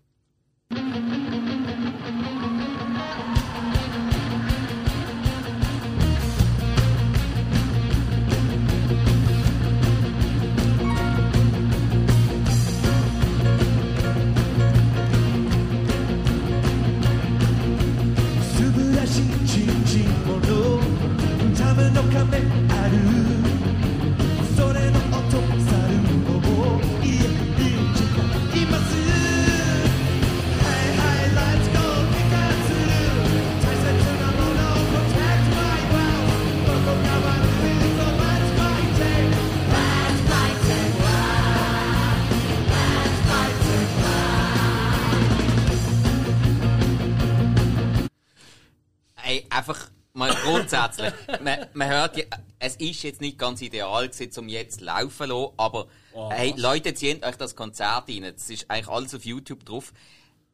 Ey, 49.27 49.45
einfach 49.51 49.91
mal 50.13 50.33
grundsätzlich. 50.35 51.13
man, 51.43 51.67
man 51.75 51.89
hört, 51.89 52.17
ja, 52.17 52.25
es 52.61 52.77
ist 52.77 53.03
jetzt 53.03 53.21
nicht 53.21 53.39
ganz 53.39 53.61
ideal 53.61 54.09
gewesen, 54.09 54.39
um 54.39 54.49
jetzt 54.49 54.81
laufen 54.81 55.11
zu 55.11 55.25
lassen, 55.25 55.53
aber 55.57 55.89
hey, 56.31 56.55
Leute, 56.57 56.95
zieht 56.95 57.25
euch 57.25 57.37
das 57.37 57.57
Konzert 57.57 58.09
rein. 58.09 58.23
Es 58.23 58.49
ist 58.49 58.71
eigentlich 58.71 58.89
alles 58.89 59.15
auf 59.17 59.25
YouTube 59.25 59.65
drauf. 59.65 59.93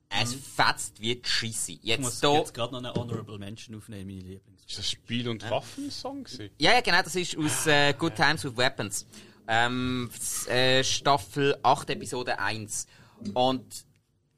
Es 0.09 0.35
fetzt 0.35 1.01
wie 1.01 1.17
die 1.17 1.29
Scheisse. 1.29 1.73
Ich 1.73 1.85
Jetzt 1.85 2.03
muss 2.03 2.21
da, 2.21 2.35
jetzt 2.35 2.55
gerade 2.55 2.73
noch 2.73 2.81
eine 2.81 2.95
Honorable 2.95 3.39
Mention 3.39 3.77
aufnehmen, 3.77 4.07
meine 4.07 4.21
Lieblings. 4.21 4.63
Ist 4.67 4.79
das 4.79 4.91
Spiel- 4.91 5.29
und 5.29 5.49
Waffensong? 5.51 6.27
Ja, 6.59 6.73
ja, 6.73 6.81
genau, 6.81 7.03
das 7.03 7.15
ist 7.15 7.37
aus 7.37 7.67
äh, 7.67 7.93
Good 7.93 8.15
Times 8.15 8.45
with 8.45 8.57
Weapons. 8.57 9.07
Ähm, 9.49 10.11
äh, 10.49 10.83
Staffel 10.83 11.57
8, 11.63 11.91
Episode 11.91 12.39
1. 12.39 12.87
Und 13.35 13.85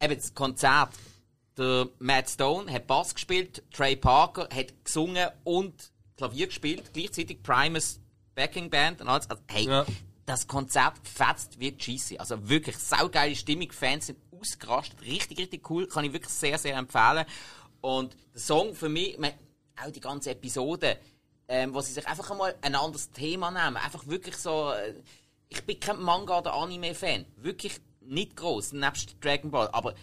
eben 0.00 0.14
das 0.14 0.34
Konzert. 0.34 0.90
Der 1.56 1.88
Matt 2.00 2.28
Stone 2.28 2.72
hat 2.72 2.86
Bass 2.86 3.14
gespielt, 3.14 3.62
Trey 3.72 3.94
Parker 3.96 4.48
hat 4.52 4.84
gesungen 4.84 5.28
und 5.44 5.92
Klavier 6.16 6.46
gespielt, 6.46 6.92
gleichzeitig 6.92 7.42
Primus 7.42 8.00
Backing 8.34 8.68
Band 8.70 9.00
und 9.00 9.08
alles. 9.08 9.30
Also, 9.30 9.42
hey, 9.48 9.64
Ja. 9.66 9.86
das 10.26 10.48
Konzert 10.48 10.94
fetzt 11.04 11.60
wie 11.60 11.76
Cheesy. 11.76 12.18
Also 12.18 12.48
wirklich 12.48 12.76
saugeile 12.78 13.36
Stimmung, 13.36 13.70
Fans 13.70 14.06
sind 14.06 14.18
ausgerastet, 14.32 15.00
richtig, 15.02 15.38
richtig 15.38 15.70
cool, 15.70 15.86
kann 15.86 16.04
ich 16.04 16.12
wirklich 16.12 16.32
sehr, 16.32 16.58
sehr 16.58 16.76
empfehlen. 16.76 17.24
Und 17.80 18.16
der 18.32 18.40
Song 18.40 18.74
für 18.74 18.88
mich, 18.88 19.16
man, 19.18 19.32
auch 19.80 19.90
die 19.92 20.00
ganze 20.00 20.30
Episode, 20.30 20.98
ähm, 21.46 21.72
wo 21.74 21.80
sie 21.80 21.92
sich 21.92 22.06
einfach 22.08 22.30
einmal 22.30 22.54
ein 22.62 22.74
anderes 22.74 23.10
Thema 23.12 23.50
nehmen, 23.50 23.76
einfach 23.76 24.06
wirklich 24.06 24.36
so, 24.36 24.72
äh, 24.72 24.94
ich 25.48 25.62
bin 25.64 25.78
kein 25.78 26.00
Manga- 26.00 26.38
oder 26.38 26.54
Anime-Fan, 26.54 27.26
wirklich 27.36 27.80
nicht 28.00 28.34
groß, 28.36 28.72
nebst 28.72 29.16
Dragon 29.20 29.50
Ball, 29.50 29.68
aber 29.72 29.94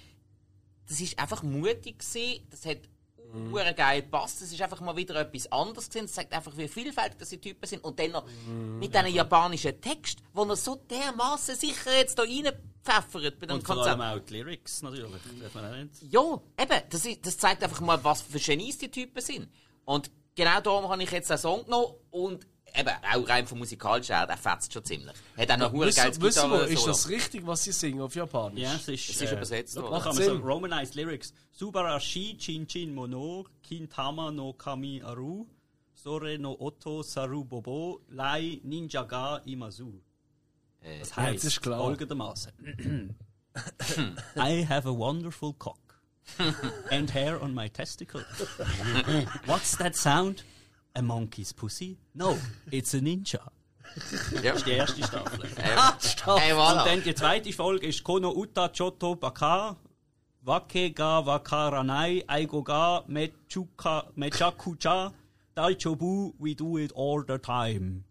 das 0.88 1.00
ist 1.00 1.18
einfach 1.20 1.44
mutig 1.44 2.00
gewesen, 2.00 2.48
das 2.50 2.66
hat 2.66 2.80
hure 3.50 3.74
geil 3.74 4.04
passt. 4.04 4.42
Es 4.42 4.52
ist 4.52 4.62
einfach 4.62 4.82
mal 4.82 4.96
wieder 4.98 5.16
etwas 5.16 5.50
anderes 5.52 5.88
gewesen. 5.90 6.06
Es 6.06 6.14
zeigt 6.14 6.34
einfach, 6.34 6.56
wie 6.58 6.68
vielfältig 6.68 7.18
das 7.18 7.30
die 7.30 7.40
Typen 7.40 7.66
sind. 7.66 7.82
Und 7.84 7.98
dann 7.98 8.12
noch 8.12 8.26
mit 8.80 8.94
diesen 8.94 9.08
japanischen 9.08 9.80
Text, 9.80 10.20
wo 10.34 10.44
er 10.44 10.56
so 10.58 10.76
dermaßen 10.76 11.56
sicher 11.56 11.96
jetzt 11.98 12.20
da 12.20 12.24
reinpfeffert 12.24 13.40
bei 13.40 13.46
dem 13.46 13.56
Und 13.56 13.64
Konzept. 13.64 13.88
allem 13.88 14.02
auch 14.02 14.20
die 14.20 14.34
Lyrics 14.34 14.82
natürlich. 14.82 15.22
Darf 15.42 15.54
man 15.54 15.66
auch 15.66 15.78
nicht. 15.78 16.02
Ja, 16.12 16.42
eben, 16.62 16.82
das, 16.90 17.06
ist, 17.06 17.26
das 17.26 17.38
zeigt 17.38 17.64
einfach 17.64 17.80
mal, 17.80 18.04
was 18.04 18.22
für 18.22 18.40
Genies 18.40 18.78
die 18.80 18.92
Typen 18.92 19.22
sind. 19.22 19.50
Und 19.86 20.12
genau 20.36 20.60
darum 20.60 20.90
habe 20.90 21.02
ich 21.02 21.12
jetzt 21.12 21.30
den 21.30 21.38
Song 21.38 21.64
genommen 21.64 21.94
und 22.10 22.46
eben, 22.76 22.90
auch 23.14 23.30
rein 23.30 23.48
vom 23.48 23.60
musikalischen 23.60 24.16
her, 24.16 24.28
der 24.28 24.38
fetzt 24.38 24.72
schon 24.74 24.84
ziemlich. 24.84 25.16
Hat 25.38 25.52
auch 25.52 25.58
noch 25.58 25.72
hure 25.72 25.92
geiles 25.92 26.20
wir, 26.22 26.68
ist 26.68 26.88
das 26.88 27.10
richtig, 27.10 27.46
was 27.46 27.64
sie 27.64 27.72
singen 27.72 28.02
auf 28.02 28.16
Japanisch? 28.16 28.62
Ja, 28.62 28.76
es 28.76 28.88
ist, 28.88 29.10
Es 29.10 29.22
ist 29.22 29.32
übersetzt 29.32 29.78
Da 29.78 29.82
worden. 29.82 30.02
kann 30.04 30.16
man 30.16 30.26
Macht 30.26 30.42
so. 30.42 30.48
Romanized 30.48 30.96
Lyrics. 30.96 31.34
Subarashi 31.52 32.38
chin 32.38 32.66
chin 32.68 32.94
mono, 32.94 33.46
kintama 33.64 34.32
no 34.32 34.54
kami 34.54 35.02
aru, 35.04 35.46
sore 35.94 36.38
no 36.38 36.56
oto 36.60 37.02
saru 37.04 37.44
bobo, 37.44 38.02
lai 38.10 38.60
ninja 38.64 39.04
ga 39.04 39.38
imazu. 39.46 40.02
Das 41.00 41.10
Ja, 41.12 41.16
heißt 41.18 41.38
das 41.38 41.44
ist 41.54 41.62
klar. 41.62 41.80
folgendermaßen. 41.80 43.16
I 44.38 44.64
have 44.68 44.88
a 44.88 44.94
wonderful 44.94 45.54
cock. 45.54 45.78
and 46.92 47.10
hair 47.10 47.42
on 47.42 47.54
my 47.54 47.68
testicle. 47.68 48.22
What's 49.48 49.76
that 49.78 49.96
sound? 49.96 50.44
A 50.96 51.02
monkey's 51.02 51.54
pussy? 51.54 51.98
No, 52.14 52.38
it's 52.72 52.94
a 52.94 53.00
ninja. 53.02 53.40
Ja. 54.34 54.42
Das 54.42 54.58
ist 54.58 54.66
die 54.68 54.72
erste 54.72 55.04
Staffel. 55.04 55.50
Hey, 55.58 56.52
Und 56.54 56.60
voilà. 56.60 56.86
dann 56.86 57.04
die 57.04 57.14
zweite 57.16 57.52
Folge 57.52 57.88
ist 57.88 58.04
Kono 58.04 58.32
Uta 58.32 58.70
Choto 58.70 59.16
Baka 59.16 59.76
Wake 60.44 60.92
ga 60.94 61.26
Wakaranai 61.26 62.24
Aigo 62.28 62.64
ga 62.64 63.04
Mechuka 63.08 64.06
Mechakucha 64.16 65.12
Daichobu 65.56 66.34
We 66.40 66.54
do 66.56 66.78
it 66.78 66.92
all 66.94 67.24
the 67.28 67.38
time. 67.38 68.04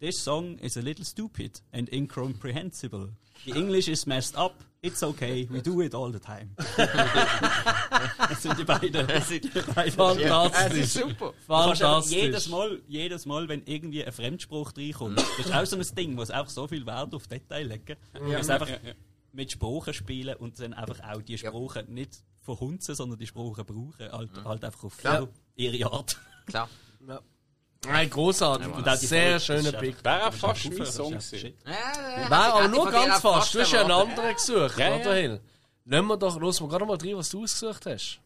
This 0.00 0.18
song 0.20 0.58
is 0.60 0.76
a 0.76 0.82
little 0.82 1.04
stupid 1.04 1.60
and 1.72 1.88
incomprehensible. 1.92 3.10
The 3.46 3.52
English 3.56 3.88
is 3.88 4.06
messed 4.06 4.36
up. 4.36 4.62
It's 4.84 5.00
okay. 5.00 5.46
We 5.48 5.62
do 5.62 5.80
it 5.80 5.94
all 5.94 6.10
the 6.10 6.18
time. 6.18 6.50
das 6.76 8.42
sind 8.42 8.58
die 8.58 8.64
beiden. 8.64 9.06
Die 9.06 9.40
beiden. 9.60 9.92
Fantastisch. 9.92 10.72
Es 10.72 10.78
ist 10.78 10.94
super. 10.94 11.32
Fantastisch. 11.46 12.18
jedes 12.18 12.48
Mal, 12.48 12.82
jedes 12.88 13.24
Mal, 13.24 13.48
wenn 13.48 13.62
irgendwie 13.64 14.04
ein 14.04 14.10
Fremdspruch 14.10 14.72
reinkommt, 14.76 15.18
das 15.18 15.46
ist 15.46 15.54
auch 15.54 15.64
so 15.64 15.76
ein 15.76 15.94
Ding, 15.96 16.16
was 16.16 16.32
auch 16.32 16.48
so 16.48 16.66
viel 16.66 16.84
Wert 16.84 17.14
auf 17.14 17.28
Detail 17.28 17.68
legen. 17.68 17.96
Ja. 18.28 18.40
Es 18.40 18.50
einfach 18.50 18.70
mit 19.32 19.52
Sprachen 19.52 19.94
spielen 19.94 20.34
und 20.36 20.58
dann 20.58 20.74
einfach 20.74 20.98
auch 21.08 21.22
die 21.22 21.38
Sprachen 21.38 21.94
nicht 21.94 22.24
verhunzen, 22.42 22.96
sondern 22.96 23.20
die 23.20 23.28
Sprachen 23.28 23.64
brauchen, 23.64 24.10
halt, 24.10 24.30
halt 24.44 24.64
einfach 24.64 24.82
auf 24.82 24.96
Klar. 24.96 25.28
ihre 25.54 25.92
Art. 25.92 26.18
Klar. 26.46 26.68
Nein, 27.84 28.10
großartig. 28.10 28.68
Und 28.68 28.88
auch 28.88 28.94
Sehr 28.94 29.40
Folge, 29.40 29.62
schöner 29.62 29.78
Pick. 29.78 30.04
Wäre 30.04 30.20
das 30.26 30.34
ist 30.34 30.40
fast 30.40 30.78
mein 30.78 30.86
Song 30.86 31.10
gewesen. 31.10 31.38
shit. 31.38 31.56
War 32.30 32.54
auch 32.54 32.68
nur 32.68 32.86
ich 32.86 32.92
von 32.92 32.92
dir 32.92 33.06
ganz 33.08 33.20
fast. 33.20 33.54
Du 33.54 33.60
hast 33.60 33.72
ja 33.72 33.80
einen 33.80 33.90
anderen 33.90 34.34
gesucht, 34.34 34.78
Ja, 34.78 34.94
oder 34.94 35.16
ja. 35.16 35.20
Hill? 35.20 35.40
Lassen 35.84 36.06
wir 36.06 36.16
doch, 36.16 36.40
los, 36.40 36.60
wir 36.60 36.68
gerade 36.68 36.86
mal 36.86 36.96
rein, 36.96 37.16
was 37.16 37.30
du 37.30 37.42
ausgesucht 37.42 37.86
hast. 37.86 38.18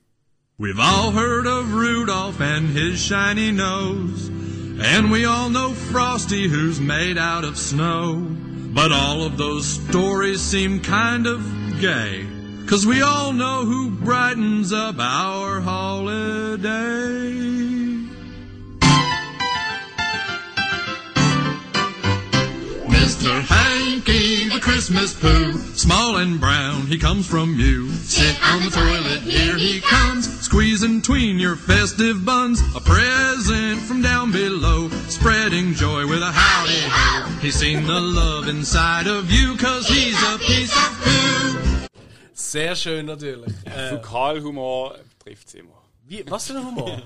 We've 0.59 0.79
all 0.79 1.13
heard 1.13 1.47
of 1.47 1.73
Rudolph 1.73 2.41
and 2.41 2.69
his 2.77 3.01
shiny 3.01 3.51
nose. 3.53 4.29
And 4.79 5.11
we 5.11 5.27
all 5.27 5.49
know 5.49 5.73
Frosty 5.91 6.49
who's 6.49 6.79
made 6.81 7.17
out 7.19 7.45
of 7.45 7.57
snow. 7.57 8.27
But 8.75 8.93
all 8.93 9.23
of 9.23 9.39
those 9.39 9.67
stories 9.89 10.41
seem 10.43 10.83
kind 10.83 11.27
of 11.27 11.41
gay. 11.81 12.27
Cause 12.67 12.85
we 12.87 13.01
all 13.01 13.33
know 13.33 13.65
who 13.65 13.91
brightens 13.91 14.71
up 14.73 14.99
our 14.99 15.61
holiday. 15.63 16.67
Mr. 23.27 23.43
Hanky, 23.43 24.49
the 24.51 24.61
Christmas 24.61 25.13
poo, 25.13 25.59
small 25.75 26.19
and 26.19 26.39
brown, 26.39 26.87
he 26.87 26.97
comes 26.97 27.27
from 27.27 27.59
you. 27.59 27.91
Sit 28.05 28.37
on 28.53 28.63
the 28.63 28.71
toilet, 28.71 29.23
here 29.23 29.57
he 29.57 29.81
comes, 29.81 30.29
squeezing 30.43 31.03
tween 31.03 31.37
your 31.37 31.57
festive 31.57 32.25
buns. 32.25 32.61
A 32.77 32.81
present 32.81 33.81
from 33.81 34.01
down 34.01 34.31
below, 34.31 34.89
spreading 35.09 35.75
joy 35.75 36.07
with 36.07 36.23
a 36.23 36.31
howdy 36.31 36.79
ho. 36.87 37.39
He's 37.41 37.57
seen 37.57 37.85
the 37.85 38.01
love 38.01 38.47
inside 38.47 39.09
of 39.09 39.29
you, 39.29 39.57
cause 39.57 39.89
he's 39.89 40.23
a 40.23 40.39
piece 40.39 40.77
of 40.77 41.01
poo. 41.03 41.99
Sehr 42.33 42.77
schön 42.77 43.07
natürlich. 43.07 43.53
Äh, 43.65 43.89
Fäkalhumor 43.89 45.01
trifft 45.19 45.49
es 45.49 45.55
immer. 45.55 45.83
wie, 46.07 46.25
was 46.29 46.47
für 46.47 46.55
ein 46.55 46.65
Humor? 46.65 47.03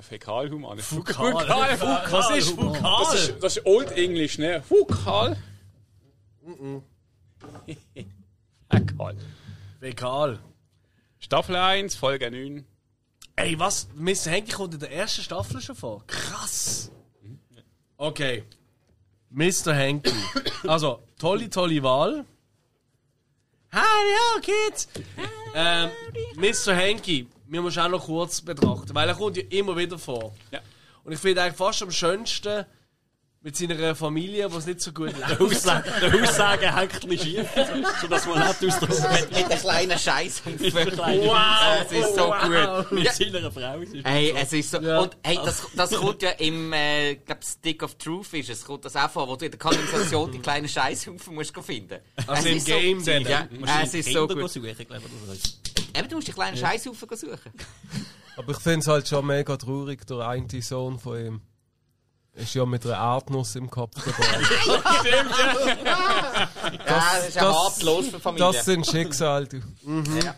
Fäkalhumor. 0.00 0.76
nicht 0.76 0.86
Fukal. 0.86 1.32
Fukal. 1.32 2.12
Was 2.12 2.30
ist 2.30 2.50
Fukal? 2.50 2.80
Das 3.00 3.14
ist, 3.14 3.42
das 3.42 3.56
ist 3.56 3.66
Old 3.66 3.90
English, 3.90 4.38
ne? 4.38 4.62
Fukal. 4.62 5.36
Fäkal. 8.70 9.16
Egal. 9.80 10.38
Staffel 11.18 11.56
1, 11.56 11.94
Folge 11.94 12.30
9. 12.30 12.64
Ey, 13.36 13.58
was? 13.58 13.88
Mr. 13.94 14.30
Henke 14.30 14.52
kommt 14.52 14.74
in 14.74 14.80
der 14.80 14.92
ersten 14.92 15.22
Staffel 15.22 15.60
schon 15.60 15.74
vor. 15.74 16.06
Krass. 16.06 16.90
Okay. 17.96 18.44
Mr. 19.30 19.74
Henke. 19.74 20.12
Also, 20.66 21.02
tolle, 21.18 21.50
tolle 21.50 21.82
Wahl. 21.82 22.24
Hi, 23.70 24.40
Kids! 24.40 24.88
ähm, 25.54 25.90
Mr. 26.36 26.74
Henke, 26.74 27.26
wir 27.46 27.60
müssen 27.60 27.80
auch 27.80 27.88
noch 27.88 28.06
kurz 28.06 28.40
betrachten, 28.40 28.94
weil 28.94 29.06
er 29.06 29.14
kommt 29.14 29.36
ja 29.36 29.42
immer 29.50 29.76
wieder 29.76 29.98
vor. 29.98 30.34
Ja. 30.50 30.60
Und 31.02 31.12
ich 31.12 31.18
finde 31.18 31.42
eigentlich 31.42 31.56
fast 31.56 31.82
am 31.82 31.90
schönsten 31.90 32.64
mit 33.44 33.54
seiner 33.58 33.94
Familie, 33.94 34.50
wo 34.50 34.56
es 34.56 34.64
nicht 34.64 34.80
so 34.80 34.90
gut 34.90 35.12
läuft. 35.38 35.66
Der 35.66 36.14
Aussage 36.14 36.74
hängt 36.74 36.94
ein 36.94 37.08
bisschen 37.10 37.18
schief, 37.44 37.46
sodass 38.00 38.26
man 38.26 38.38
nicht 38.38 38.48
ausdrücken 38.74 39.12
Mit, 39.12 39.30
mit 39.36 39.50
der 39.50 39.58
kleinen 39.58 39.98
Scheißhaufen. 39.98 40.58
Wow! 40.72 41.84
Es 41.84 41.92
ist 41.92 42.14
so 42.16 42.24
gut. 42.32 42.92
Mit 42.92 43.04
Ja. 43.04 43.12
seiner 43.12 43.52
Frau. 43.52 43.78
Es 43.82 43.90
ist 43.92 44.04
Hey, 44.06 44.34
es 44.34 44.52
ist 44.54 44.70
so. 44.70 44.80
Ja. 44.80 45.00
Und 45.00 45.16
hey, 45.22 45.38
das, 45.44 45.62
das 45.76 45.90
kommt 45.92 46.22
ja 46.22 46.30
im, 46.30 46.72
äh, 46.72 47.16
glaub, 47.16 47.44
Stick 47.44 47.82
of 47.82 47.96
Truth 47.96 48.32
ist 48.32 48.48
es, 48.48 48.64
kommt 48.64 48.86
das 48.86 48.96
auch 48.96 49.10
vor, 49.10 49.28
wo 49.28 49.36
du 49.36 49.44
in 49.44 49.50
der 49.50 49.58
Kanalisation 49.60 50.32
die 50.32 50.38
kleinen 50.38 50.66
Scheißhaufen 50.68 51.34
musst 51.34 51.54
finden. 51.60 51.98
Also 52.26 52.40
Es 52.40 52.46
im 52.46 52.56
ist 52.56 52.66
Game 52.66 53.00
so, 53.00 53.10
dann. 53.10 53.22
Ja, 53.26 53.48
es 53.82 53.92
ist 53.92 54.10
so 54.10 54.26
gut. 54.26 54.50
suchen. 54.50 54.64
Eben, 55.96 56.08
du 56.08 56.14
musst 56.16 56.28
die 56.28 56.32
kleinen 56.32 56.56
Scheißhaufen 56.56 57.08
suchen. 57.14 57.52
Aber 58.38 58.52
ich 58.52 58.58
finde 58.58 58.80
es 58.80 58.88
halt 58.88 59.06
schon 59.06 59.26
mega 59.26 59.54
traurig, 59.58 60.06
der 60.06 60.26
eine 60.26 60.62
Sohn 60.62 60.98
von 60.98 61.18
ihm 61.18 61.40
ist 62.34 62.54
ja 62.54 62.66
mit 62.66 62.84
einer 62.84 62.96
Erdnuss 62.96 63.54
im 63.56 63.70
Kopf 63.70 63.94
geboren. 64.04 64.42
ja, 65.84 66.84
das 66.86 67.28
ist 67.28 67.36
ja 67.36 67.44
das- 67.44 67.56
hartlos 67.56 68.08
für 68.08 68.20
Familie. 68.20 68.52
Das 68.52 68.64
sind 68.64 68.86
Schicksal, 68.86 69.46
du. 69.46 69.58
ja. 70.24 70.34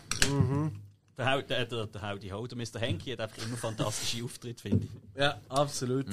Der, 1.17 1.31
Hau- 1.31 1.41
der, 1.41 1.65
der, 1.65 1.87
der 1.87 2.01
Howdy 2.11 2.29
Ho, 2.29 2.45
der 2.45 2.57
Mr. 2.57 2.79
Henky, 2.79 3.11
hat 3.11 3.21
einfach 3.21 3.41
immer 3.43 3.57
fantastische 3.57 4.23
Auftritte, 4.23 4.61
finde 4.61 4.85
ich. 4.85 5.19
Ja, 5.19 5.39
absolut. 5.49 6.05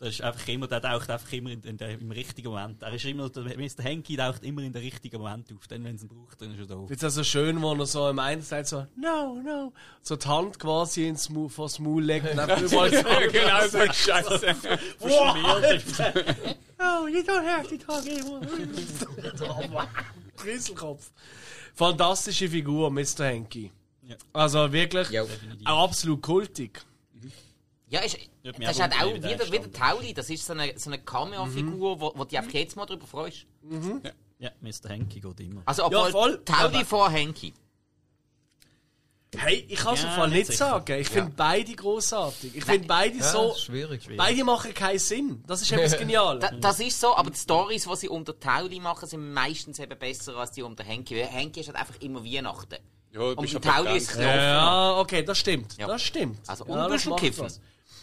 Der 0.00 0.08
ist 0.08 0.22
einfach 0.22 0.48
immer, 0.48 0.66
der 0.66 0.80
taucht 0.80 1.10
einfach 1.10 1.30
immer 1.30 1.50
in, 1.50 1.62
in 1.62 1.76
der, 1.76 1.90
im 2.00 2.10
richtigen 2.10 2.48
Moment. 2.48 2.82
Er 2.82 2.90
ist 2.94 3.04
immer, 3.04 3.28
der 3.28 3.42
Mr. 3.42 3.82
Henky 3.82 4.16
taucht 4.16 4.42
immer 4.44 4.62
in 4.62 4.72
den 4.72 4.80
richtigen 4.82 5.20
Moment 5.20 5.52
auf. 5.52 5.68
Dann, 5.68 5.84
wenn 5.84 5.96
es 5.96 6.02
ihn 6.02 6.08
braucht, 6.08 6.40
dann 6.40 6.52
ist 6.54 6.60
er 6.60 6.66
da. 6.74 6.86
Jetzt 6.88 7.04
also 7.04 7.22
schön, 7.22 7.60
wo 7.60 7.74
er 7.74 7.84
so 7.84 8.08
im 8.08 8.18
einen 8.18 8.40
sagt 8.40 8.68
so, 8.68 8.86
no, 8.96 9.42
no, 9.44 9.74
so 10.00 10.16
die 10.16 10.26
Hand 10.26 10.58
quasi 10.58 11.06
ins 11.06 11.28
Maul, 11.28 11.50
vors 11.50 11.78
Maul 11.78 12.02
legt 12.02 12.32
und 12.32 12.38
einfach 12.38 12.62
überall 12.62 12.90
so, 12.90 13.02
genau 13.30 13.68
so 13.68 13.78
ein 13.78 13.92
Scheiße. 13.92 14.40
oh, 16.80 17.06
you 17.06 17.20
don't 17.22 17.44
have 17.46 17.68
to 17.68 17.76
talk 17.76 18.06
anymore. 18.06 18.40
Rieselkopf. 20.42 21.12
Fantastische 21.74 22.48
Figur, 22.48 22.90
Mr. 22.90 23.26
Henky. 23.26 23.70
Ja. 24.02 24.16
Also 24.32 24.72
wirklich, 24.72 25.10
Ja. 25.10 25.24
absolut 25.64 26.22
kultig. 26.22 26.80
Ja, 27.88 28.00
ist, 28.00 28.16
das 28.42 28.56
ist 28.58 28.76
auch 28.76 28.80
halt 28.82 28.94
auch 29.02 29.14
wieder, 29.14 29.52
wieder 29.52 29.72
Tauli. 29.72 30.14
Das 30.14 30.30
ist 30.30 30.44
so 30.46 30.52
eine, 30.52 30.78
so 30.78 30.90
eine 30.90 30.98
Cameo-Figur, 31.02 32.00
wo, 32.00 32.12
wo 32.14 32.24
du 32.24 32.36
einfach 32.38 32.52
jetzt 32.52 32.76
mal 32.76 32.86
drüber 32.86 33.06
freust. 33.06 33.46
Ja, 34.38 34.50
Mr. 34.60 34.88
Henky 34.90 35.20
geht 35.20 35.40
immer. 35.40 35.62
Also, 35.66 35.84
obwohl 35.84 36.10
voll. 36.10 36.42
Tauli 36.44 36.76
Aber- 36.76 36.84
vor 36.86 37.10
Henki. 37.10 37.52
Hey, 39.36 39.64
ich 39.68 39.78
kann 39.78 39.94
es 39.94 40.02
Ja, 40.02 40.10
Fall 40.10 40.28
nicht 40.30 40.46
sicher. 40.46 40.58
sagen. 40.58 41.00
Ich 41.00 41.08
finde 41.08 41.32
beide 41.36 41.72
großartig. 41.72 42.56
Ich 42.56 42.64
finde 42.64 42.88
beide 42.88 43.16
Ja, 43.18 43.22
so, 43.30 43.54
schwierig. 43.54 44.08
beide 44.16 44.42
machen 44.42 44.74
keinen 44.74 44.98
Sinn. 44.98 45.44
Das 45.46 45.62
ist 45.62 45.70
etwas 45.70 45.96
genial. 45.98 46.40
Da, 46.40 46.50
das 46.50 46.80
ist 46.80 46.98
so, 46.98 47.14
aber 47.14 47.30
die 47.30 47.38
Stories, 47.38 47.84
die 47.86 47.96
sie 47.96 48.08
unter 48.08 48.38
Tauli 48.40 48.80
machen, 48.80 49.06
sind 49.08 49.32
meistens 49.32 49.78
eben 49.78 49.96
besser 49.96 50.36
als 50.36 50.50
die 50.50 50.62
unter 50.64 50.82
Henki. 50.82 51.14
Weil 51.16 51.26
Henki 51.26 51.60
ist 51.60 51.68
halt 51.68 51.76
einfach 51.78 51.94
immer 52.00 52.24
Weihnachten. 52.24 52.78
Ja, 53.12 53.20
Und 53.20 53.62
Tauli 53.62 53.98
ist 53.98 54.10
Knochen. 54.10 54.24
Ja, 54.26 54.98
okay, 54.98 55.22
das 55.22 55.38
stimmt. 55.38 55.76
Ja. 55.78 55.86
Das 55.86 56.02
stimmt. 56.02 56.38
Also, 56.48 56.64
ja, 56.66 56.86
und 56.86 56.90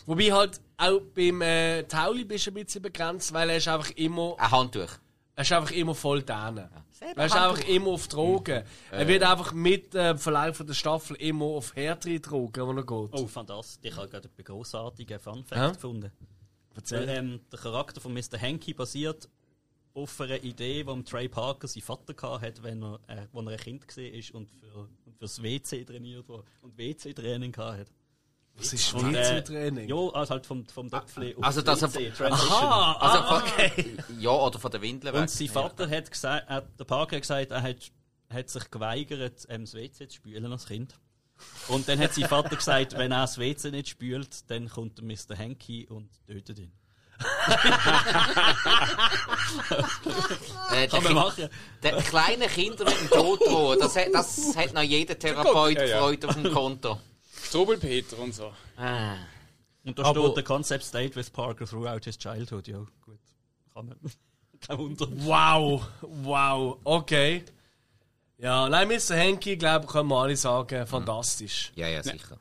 Wobei 0.07 0.31
halt 0.31 0.61
auch 0.77 1.01
beim 1.13 1.41
äh, 1.41 1.84
Tauli 1.84 2.23
bist 2.23 2.47
du 2.47 2.51
ein 2.51 2.53
bisschen 2.53 2.81
begrenzt, 2.81 3.34
weil 3.34 3.49
er 3.49 3.57
ist 3.57 3.67
einfach 3.67 3.91
immer 3.91 4.35
Ein 4.39 4.51
Handtuch. 4.51 4.89
Er 5.35 5.41
ist 5.43 5.51
einfach 5.51 5.71
immer 5.71 5.93
voll 5.93 6.23
däne. 6.23 6.69
Selber 6.91 7.21
Er 7.21 7.25
ist 7.27 7.35
einfach 7.35 7.67
immer 7.67 7.88
auf 7.88 8.07
Drogen. 8.07 8.63
Er 8.89 9.07
wird 9.07 9.21
einfach 9.21 9.51
mit 9.53 9.93
äh, 9.93 10.13
dem 10.13 10.17
Verlauf 10.17 10.63
der 10.65 10.73
Staffel 10.73 11.17
immer 11.17 11.45
auf 11.45 11.75
härtere 11.75 12.19
Drogen, 12.21 12.65
wo 12.65 12.71
er 12.71 12.85
geht. 12.85 13.19
Oh, 13.21 13.27
fantastisch. 13.27 13.91
Ich 13.91 13.97
habe 13.97 14.07
gerade 14.07 14.29
einen 14.35 14.45
grossartigen 14.45 15.19
Fun 15.19 15.43
Fact 15.43 15.61
Ja? 15.61 15.71
gefunden. 15.71 16.11
Erzähl. 16.73 16.99
Weil, 17.05 17.09
ähm, 17.09 17.41
der 17.51 17.59
Charakter 17.59 17.99
von 17.99 18.13
Mr. 18.13 18.39
Hanky 18.39 18.73
basiert 18.73 19.27
auf 19.93 20.21
einer 20.21 20.41
Idee, 20.41 20.84
die 20.84 21.03
Trey 21.03 21.27
Parker 21.27 21.67
sein 21.67 21.84
Vater 21.84 22.39
hatte, 22.39 22.63
wenn 22.63 22.81
er, 22.81 22.99
äh, 23.07 23.13
als 23.13 23.29
er 23.34 23.47
ein 23.47 23.57
Kind 23.57 23.97
war 23.97 24.35
und, 24.39 24.49
für, 24.51 24.88
und 25.05 25.17
fürs 25.17 25.43
WC 25.43 25.84
trainiert 25.84 26.29
war 26.29 26.43
und 26.61 26.77
WC-Training 26.77 27.55
hatte. 27.57 27.85
Das 28.57 28.73
ist 28.73 28.93
äh, 28.93 28.97
WC-Training. 29.13 29.88
Ja, 29.88 29.95
also 30.13 30.31
halt 30.31 30.45
vom, 30.45 30.65
vom 30.65 30.89
Döpfli 30.89 31.35
auf 31.35 31.43
Also, 31.43 31.61
dass 31.61 31.81
er- 31.84 31.93
WC, 31.93 32.09
Transition. 32.11 32.57
Aha, 32.63 32.93
Also 32.99 33.17
ah, 33.19 33.39
von, 33.39 33.49
okay. 33.51 33.97
ja, 34.19 34.29
oder 34.31 34.59
von 34.59 34.71
der 34.71 34.81
Windel 34.81 35.13
weg. 35.13 35.21
Und 35.21 35.29
sein 35.29 35.47
Vater 35.47 35.89
hat 35.89 36.09
gesagt, 36.11 36.49
äh, 36.49 36.61
der 36.79 36.85
Parker 36.85 37.15
hat 37.17 37.21
gesagt, 37.21 37.51
er 37.51 37.61
hat, 37.61 37.77
hat 38.34 38.49
sich 38.49 38.71
geweigert, 38.71 39.45
ähm, 39.49 39.65
das 39.65 39.73
WC 39.75 40.07
zu 40.07 40.15
spülen 40.15 40.51
als 40.51 40.65
Kind. 40.65 40.95
Und 41.67 41.88
dann 41.88 41.99
hat 41.99 42.15
sein 42.15 42.27
Vater 42.27 42.55
gesagt, 42.55 42.97
wenn 42.97 43.11
er 43.11 43.21
das 43.21 43.38
WC 43.38 43.69
nicht 43.69 43.89
spült, 43.89 44.49
dann 44.49 44.67
kommt 44.69 44.97
der 44.97 45.05
Mr. 45.05 45.38
Hanky 45.38 45.85
und 45.88 46.09
tötet 46.25 46.57
ihn. 46.59 46.71
Äh, 50.71 50.88
der, 50.88 50.88
Kann 50.88 51.03
man 51.03 51.13
Kind- 51.13 51.15
machen. 51.15 51.49
der 51.84 51.97
kleine 52.03 52.47
Kinder 52.47 52.85
mit 52.85 52.99
dem 52.99 53.09
Tod 53.09 53.39
drohen, 53.41 53.79
das, 53.79 53.95
hat- 53.95 54.13
das 54.13 54.55
hat 54.55 54.73
noch 54.73 54.81
jeder 54.81 55.17
Therapeut 55.17 55.77
Ja, 55.77 55.85
ja. 55.85 55.99
Freude 55.99 56.27
auf 56.27 56.35
dem 56.35 56.51
Konto. 56.53 56.99
Strobelpeter 57.47 58.19
und 58.19 58.33
so. 58.33 58.51
Ah. 58.77 59.15
Und 59.83 59.97
da 59.97 60.03
Aber- 60.03 60.21
steht 60.21 60.35
der 60.37 60.43
Concept 60.43 60.83
stayed 60.83 61.15
with 61.15 61.29
Parker 61.29 61.65
throughout 61.65 62.01
his 62.03 62.17
childhood. 62.17 62.67
Ja, 62.67 62.79
gut. 63.05 63.19
Kann 63.73 63.87
man. 63.87 63.97
Kein 64.59 64.77
Wunder. 64.79 65.07
Wow, 65.11 65.83
wow, 66.01 66.77
okay. 66.83 67.43
Ja, 68.39 68.67
nein, 68.69 68.87
Mr. 68.87 69.15
Henky, 69.15 69.55
glaube 69.55 69.85
ich, 69.85 69.91
können 69.91 70.09
wir 70.09 70.17
alle 70.17 70.35
sagen, 70.35 70.85
fantastisch. 70.87 71.71
Ja, 71.75 71.87
ja, 71.87 72.03
sicher. 72.03 72.39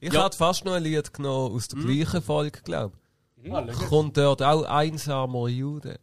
Ich 0.00 0.12
Ja. 0.12 0.24
hatte 0.24 0.36
fast 0.38 0.64
noch 0.64 0.72
ein 0.74 0.82
Lied 0.82 1.12
genommen 1.12 1.54
aus 1.54 1.68
der 1.68 1.80
gleichen 1.80 2.22
Folge, 2.22 2.60
glaube 2.62 2.96
ich. 3.42 3.52
Ah, 3.52 3.66
schau. 3.72 3.86
Kommt 3.86 4.16
dort 4.16 4.42
auch 4.42 4.62
einsamer 4.64 5.48
Jude? 5.48 5.98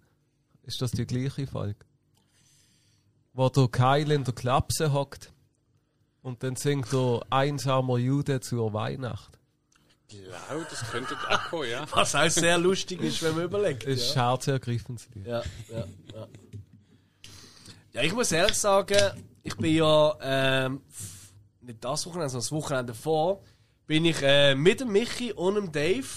Ist 0.64 0.82
das 0.82 0.92
die 0.92 1.06
gleiche 1.06 1.48
Folge? 1.48 1.86
Wo 3.34 3.50
der 3.50 3.68
Kyle 3.68 4.14
in 4.14 4.24
der 4.24 4.34
Klapse 4.34 4.92
hockt 4.94 5.32
und 6.26 6.42
dann 6.42 6.56
singt 6.56 6.92
der 6.92 7.22
einsamer 7.30 7.98
Jude 8.00 8.40
zur 8.42 8.74
Weihnacht. 8.74 9.38
Ja, 10.10 10.56
das 10.70 10.90
könnte 10.90 11.16
auch 11.30 11.50
kommen, 11.50 11.70
ja. 11.70 11.86
Was 11.92 12.16
auch 12.16 12.30
sehr 12.30 12.58
lustig 12.58 13.00
ist, 13.02 13.22
wenn 13.22 13.36
man 13.36 13.44
überlegt. 13.46 13.84
Ist 13.84 14.16
Ja. 14.16 14.24
ein 14.24 14.30
herzergreifendes 14.30 15.08
Lied. 15.14 15.28
Ja, 15.28 15.44
ja, 15.72 15.86
ja. 16.14 16.28
Ja, 17.94 18.02
ich 18.02 18.14
muss 18.14 18.32
ehrlich 18.32 18.56
sagen, 18.58 18.98
ich 19.44 19.56
bin 19.56 19.76
ja 19.76 20.16
ähm, 20.22 20.82
nicht 21.62 21.84
das 21.84 22.06
Wochenende, 22.08 22.30
sondern 22.30 22.42
das 22.44 22.52
Wochenende 22.52 22.94
davor, 22.94 23.42
bin 23.88 24.06
ich 24.06 24.22
äh, 24.24 24.56
mit 24.56 24.80
dem 24.80 24.92
Michi 24.92 25.32
und 25.32 25.56
dem 25.56 25.72
Dave 25.72 26.08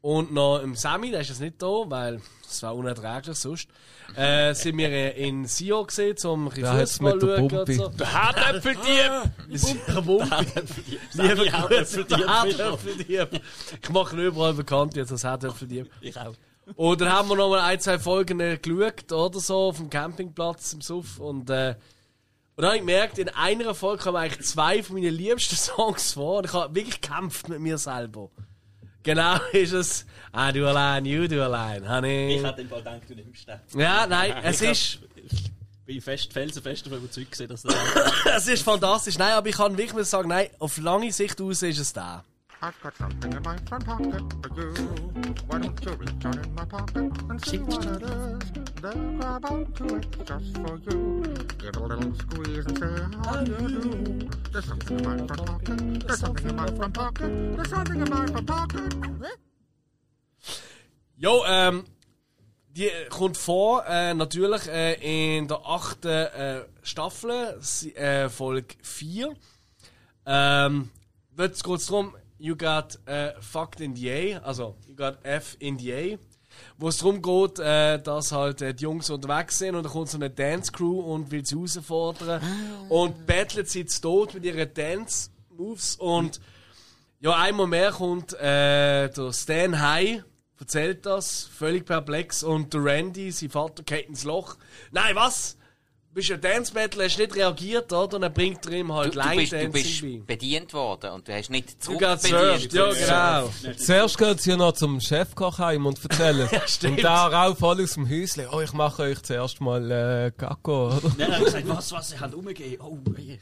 und 0.00 0.32
noch 0.32 0.58
im 0.60 0.74
Sammy, 0.74 1.10
der 1.12 1.20
ist 1.20 1.28
jetzt 1.28 1.40
nicht 1.40 1.62
da, 1.62 1.66
weil 1.86 2.20
das 2.46 2.62
war 2.62 2.74
unerträglich 2.74 3.36
sonst, 3.36 3.68
äh, 4.14 4.54
sind 4.54 4.78
wir 4.78 4.88
äh, 4.88 5.28
in 5.28 5.46
Sio 5.46 5.84
gesehen, 5.84 6.16
um 6.24 6.48
bisschen 6.48 6.64
Fußball 6.64 7.18
der 7.18 7.36
schauen 7.36 7.58
und 7.58 7.72
so. 7.72 7.88
Der 7.88 8.12
Hartäpfeldieb! 8.12 9.10
Liebe 11.12 11.34
Grüße, 11.36 11.52
Hartöpfeldieb. 11.52 12.26
Hartöpfeldieb. 12.26 13.28
Ich 13.82 13.90
mache 13.90 14.16
ihn 14.16 14.22
überall 14.22 14.54
bekannt 14.54 14.96
jetzt 14.96 15.12
als 15.12 15.24
Hartöpfeldieb. 15.24 15.90
Ich 16.00 16.16
auch. 16.18 16.34
Und 16.74 17.00
dann 17.00 17.12
haben 17.12 17.28
wir 17.28 17.36
noch 17.36 17.48
mal 17.48 17.60
ein, 17.60 17.78
zwei 17.78 17.98
Folgen 17.98 18.40
äh, 18.40 18.58
geschaut 18.58 19.12
oder 19.12 19.38
so 19.38 19.56
auf 19.68 19.76
dem 19.76 19.88
Campingplatz 19.88 20.72
im 20.72 20.80
Suff. 20.80 21.18
Und, 21.20 21.48
äh, 21.48 21.76
und 22.56 22.62
dann 22.62 22.66
habe 22.66 22.76
ich 22.76 22.82
gemerkt, 22.82 23.18
in 23.18 23.28
einer 23.28 23.74
Folge 23.74 24.02
kommen 24.02 24.16
eigentlich 24.16 24.44
zwei 24.46 24.82
von 24.82 24.96
meinen 24.96 25.14
liebsten 25.14 25.54
Songs 25.56 26.14
vor. 26.14 26.38
Und 26.38 26.46
ich 26.46 26.52
habe 26.52 26.74
wirklich 26.74 27.00
gekämpft 27.00 27.48
mit 27.48 27.60
mir 27.60 27.78
selber. 27.78 28.30
Genau 29.06 29.36
ist 29.52 29.72
es. 29.72 30.04
I 30.36 30.52
do 30.52 30.66
allein, 30.66 31.06
you 31.06 31.26
do 31.26 31.42
allein, 31.42 31.88
honey. 31.88 32.36
Ich 32.36 32.42
hätte 32.44 32.56
den 32.56 32.68
Fall 32.68 32.78
gedacht, 32.80 33.00
du 33.08 33.14
nimmst 33.14 33.48
den. 33.48 33.80
Ja, 33.80 34.06
nein, 34.06 34.34
es 34.42 34.60
Ich 34.60 34.66
hab- 34.68 34.72
ist, 34.72 34.98
Ich 35.32 35.52
bin 35.86 36.00
fest, 36.02 36.32
felsenfest 36.32 36.84
davon 36.86 36.98
überzeugt, 36.98 37.30
gewesen, 37.32 37.48
dass 37.48 37.62
der. 37.62 37.74
es 38.36 38.48
ist 38.48 38.62
fantastisch. 38.64 39.16
Nein, 39.18 39.32
aber 39.32 39.48
ich 39.48 39.56
kann 39.56 39.72
wirklich 39.78 39.94
müssen 39.94 40.10
sagen, 40.10 40.28
nein, 40.28 40.48
auf 40.58 40.76
lange 40.78 41.10
Sicht 41.12 41.40
aus 41.40 41.62
ist 41.62 41.78
es 41.78 41.92
der. 41.92 42.24
I've 42.60 42.72
got 42.82 42.94
something 42.98 43.30
in 43.32 43.42
my 43.42 43.56
front 43.68 43.84
pocket 43.86 44.22
for 44.42 44.58
you. 44.58 44.74
Why 45.48 45.56
don't 45.58 45.84
you 45.84 45.92
reach 45.92 46.24
in 46.24 46.54
my 46.54 46.64
pocket 46.66 47.12
and 47.30 47.44
see 47.46 47.60
what 47.60 47.84
it 47.84 48.02
is? 48.02 48.65
Then 48.86 49.18
grab 49.18 49.44
onto 49.46 49.96
it 49.96 50.06
just 50.24 50.56
for 50.58 50.78
you. 50.86 51.22
Give 51.58 51.76
a 51.76 51.86
little 51.86 52.14
squeeze 52.14 52.66
and 52.66 52.78
say 52.78 53.18
how 53.24 53.42
do 53.42 53.50
you 53.50 53.68
do? 53.80 54.28
There's 54.52 54.64
something 54.64 54.98
in 55.00 55.26
front 55.26 55.44
pocket. 55.44 56.06
There's 56.06 56.20
something 56.20 56.50
in 56.50 56.76
front 56.76 56.94
pocket. 56.94 57.56
There's 57.56 57.70
something 57.70 58.00
in 58.00 58.06
front 58.06 58.46
pocket. 58.46 58.94
Jo, 61.16 61.42
ähm, 61.48 61.84
die 62.68 62.90
kommt 63.08 63.36
vor, 63.36 63.84
äh, 63.88 64.14
natürlich 64.14 64.68
äh, 64.68 65.38
in 65.38 65.48
der 65.48 65.66
achten 65.66 66.08
äh, 66.08 66.60
Staffel, 66.82 67.58
äh, 67.96 68.28
Folge 68.28 68.76
4. 68.82 69.34
Ähm, 70.26 70.90
dort 71.34 71.64
geht 71.64 71.76
es 71.76 71.86
darum, 71.86 72.14
you 72.38 72.54
got 72.54 73.00
äh, 73.06 73.32
fucked 73.40 73.80
in 73.80 73.96
the 73.96 74.36
A, 74.36 74.38
also 74.44 74.76
you 74.86 74.94
got 74.94 75.18
F 75.24 75.56
in 75.58 75.76
the 75.76 75.92
A. 75.92 76.18
Wo 76.78 76.88
es 76.88 76.98
darum 76.98 77.22
geht, 77.22 77.58
äh, 77.58 78.00
dass 78.00 78.32
halt 78.32 78.62
äh, 78.62 78.74
die 78.74 78.84
Jungs 78.84 79.10
unterwegs 79.10 79.58
sind 79.58 79.74
und 79.74 79.82
dann 79.84 79.92
kommt 79.92 80.08
so 80.08 80.18
eine 80.18 80.30
Dance-Crew 80.30 81.00
und 81.00 81.30
will 81.30 81.44
sie 81.44 81.56
herausfordern. 81.56 82.42
Und 82.88 83.26
battlet 83.26 83.68
sie 83.68 83.86
zu 83.86 84.00
Tod 84.00 84.34
mit 84.34 84.44
ihren 84.44 84.72
Dance-Moves 84.72 85.96
und 85.96 86.40
ja, 87.20 87.34
einmal 87.34 87.66
mehr 87.66 87.92
kommt 87.92 88.34
äh, 88.34 89.08
der 89.08 89.32
Stan 89.32 89.80
High, 89.80 90.22
erzählt 90.60 91.06
das, 91.06 91.44
völlig 91.44 91.86
perplex. 91.86 92.42
Und 92.42 92.74
der 92.74 92.84
Randy, 92.84 93.30
sein 93.32 93.50
Vater, 93.50 93.82
geht 93.82 94.08
ins 94.08 94.24
Loch. 94.24 94.56
Nein, 94.92 95.16
was? 95.16 95.55
Du 96.16 96.20
bist 96.22 96.32
ein 96.32 96.40
Dance 96.40 96.72
Battle, 96.72 97.04
hast 97.04 97.18
nicht 97.18 97.36
reagiert, 97.36 97.92
oder? 97.92 98.16
Und 98.16 98.22
dann 98.22 98.32
bringt 98.32 98.64
er 98.64 98.72
ihm 98.72 98.88
Du, 98.88 98.94
halt 98.94 99.14
du, 99.14 99.18
Line 99.18 99.36
bist, 99.36 99.52
du 99.52 99.68
bist 99.68 100.00
bei. 100.00 100.22
bedient 100.24 100.72
worden 100.72 101.10
und 101.10 101.28
du 101.28 101.34
hast 101.34 101.50
nicht 101.50 101.86
Du 101.86 101.98
gehst 101.98 102.22
zurückbedient. 102.22 102.72
ja 102.72 103.42
genau. 103.42 103.74
Zuerst 103.76 104.16
geht 104.16 104.40
sie 104.40 104.50
ja 104.52 104.56
noch 104.56 104.72
zum 104.72 104.98
Chefkoch 104.98 105.58
heim 105.58 105.84
und 105.84 106.02
erzählen. 106.02 106.48
stimmt. 106.66 106.96
und 106.96 107.04
da 107.04 107.44
auch 107.46 107.58
voll 107.58 107.82
aus 107.82 107.92
dem 107.92 108.08
Häuschen. 108.08 108.46
Oh, 108.50 108.62
ich 108.62 108.72
mache 108.72 109.02
euch 109.02 109.22
zuerst 109.24 109.60
mal 109.60 109.90
äh, 109.90 110.32
Gacko. 110.34 110.96
Oder? 110.96 111.12
Nein, 111.18 111.32
er 111.32 111.36
hat 111.36 111.44
gesagt, 111.44 111.68
was, 111.68 111.92
was, 111.92 112.12
ich 112.14 112.18
habe 112.18 112.34
umgegeben. 112.34 112.82
Oh, 112.82 112.98
ey. 113.14 113.38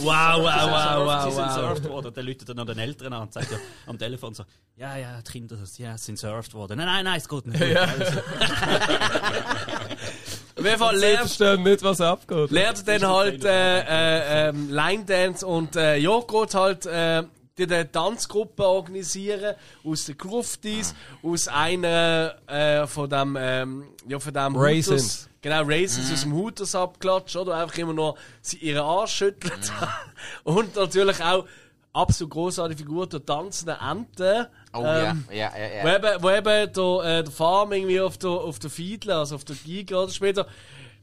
Wow, 0.00 0.42
wow, 0.42 1.06
wow, 1.06 1.24
Sie 1.26 1.30
sind 1.30 1.44
wow, 1.46 1.54
wow. 1.54 1.54
surft 1.54 1.88
worden. 1.88 2.12
Dann 2.12 2.26
läutet 2.26 2.48
er 2.48 2.54
noch 2.56 2.66
den 2.66 2.80
Eltern 2.80 3.12
an 3.12 3.22
und 3.22 3.32
sagt 3.32 3.52
ja 3.52 3.58
am 3.86 3.96
Telefon 3.96 4.34
so, 4.34 4.42
ja, 4.74 4.96
ja, 4.96 5.22
die 5.22 5.30
Kinder, 5.30 5.56
ja, 5.76 5.96
sind 5.96 6.18
surft 6.18 6.52
worden. 6.52 6.78
Nein, 6.78 6.86
nein, 6.86 7.04
nein, 7.04 7.18
es 7.18 7.28
geht 7.28 7.46
nicht. 7.46 7.62
Also, 7.76 8.20
Auf 10.58 10.64
jeden 10.64 10.78
Fall 10.78 10.94
Sie 10.94 11.00
lernt, 11.00 11.18
verstehen 11.18 11.62
nicht, 11.62 11.82
was 11.82 12.00
abgeht. 12.00 12.50
lernt 12.50 12.88
dann 12.88 13.06
halt 13.06 13.44
äh, 13.44 13.80
äh, 13.80 14.48
ähm, 14.48 14.70
Line 14.70 15.04
Dance 15.04 15.46
und 15.46 15.76
äh, 15.76 15.98
geht 16.00 16.54
halt 16.54 16.86
äh, 16.86 17.24
die 17.58 17.64
eine 17.64 17.90
Tanzgruppe 17.90 18.64
organisieren 18.64 19.54
aus 19.84 20.04
den 20.06 20.18
Gruftis, 20.18 20.94
aus 21.22 21.48
einer 21.48 22.36
äh, 22.46 22.86
von 22.86 23.08
dem, 23.08 23.36
ähm, 23.38 23.84
ja, 24.08 24.18
von 24.18 24.32
dem 24.32 24.56
Raisins. 24.56 25.02
Hooters- 25.02 25.28
Genau, 25.42 25.62
Raisins 25.62 26.12
aus 26.12 26.22
dem 26.22 26.32
Hooters 26.34 26.74
abklatscht, 26.74 27.36
oder? 27.36 27.54
Einfach 27.58 27.78
immer 27.78 27.92
nur 27.92 28.16
sie 28.40 28.56
ihren 28.56 28.82
Arsch 28.82 29.14
schüttelt. 29.14 29.72
und 30.44 30.74
natürlich 30.74 31.22
auch 31.22 31.46
absolut 31.92 32.32
großartige 32.32 32.78
Figur, 32.78 33.06
der 33.06 33.24
tanzende 33.24 33.78
Ente. 33.80 34.50
Oh 34.78 34.84
ähm, 34.86 35.24
ja, 35.30 35.52
ja, 35.56 35.66
ja, 35.76 35.82
Wo 35.84 35.88
ja. 35.88 35.96
eben, 35.96 36.22
wo 36.22 36.30
eben 36.30 36.72
der, 36.72 37.18
äh, 37.18 37.22
der 37.24 37.32
Farm 37.32 37.72
irgendwie 37.72 38.00
auf 38.00 38.18
der, 38.18 38.30
auf 38.30 38.58
der 38.58 38.70
Fiedle, 38.70 39.14
also 39.16 39.34
auf 39.36 39.44
der 39.44 39.56
Giga 39.56 39.96
oder 40.02 40.12
später, 40.12 40.46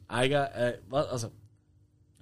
eigentlich, 0.07 0.39
äh, 0.39 0.77
was, 0.89 1.07
also, 1.09 1.31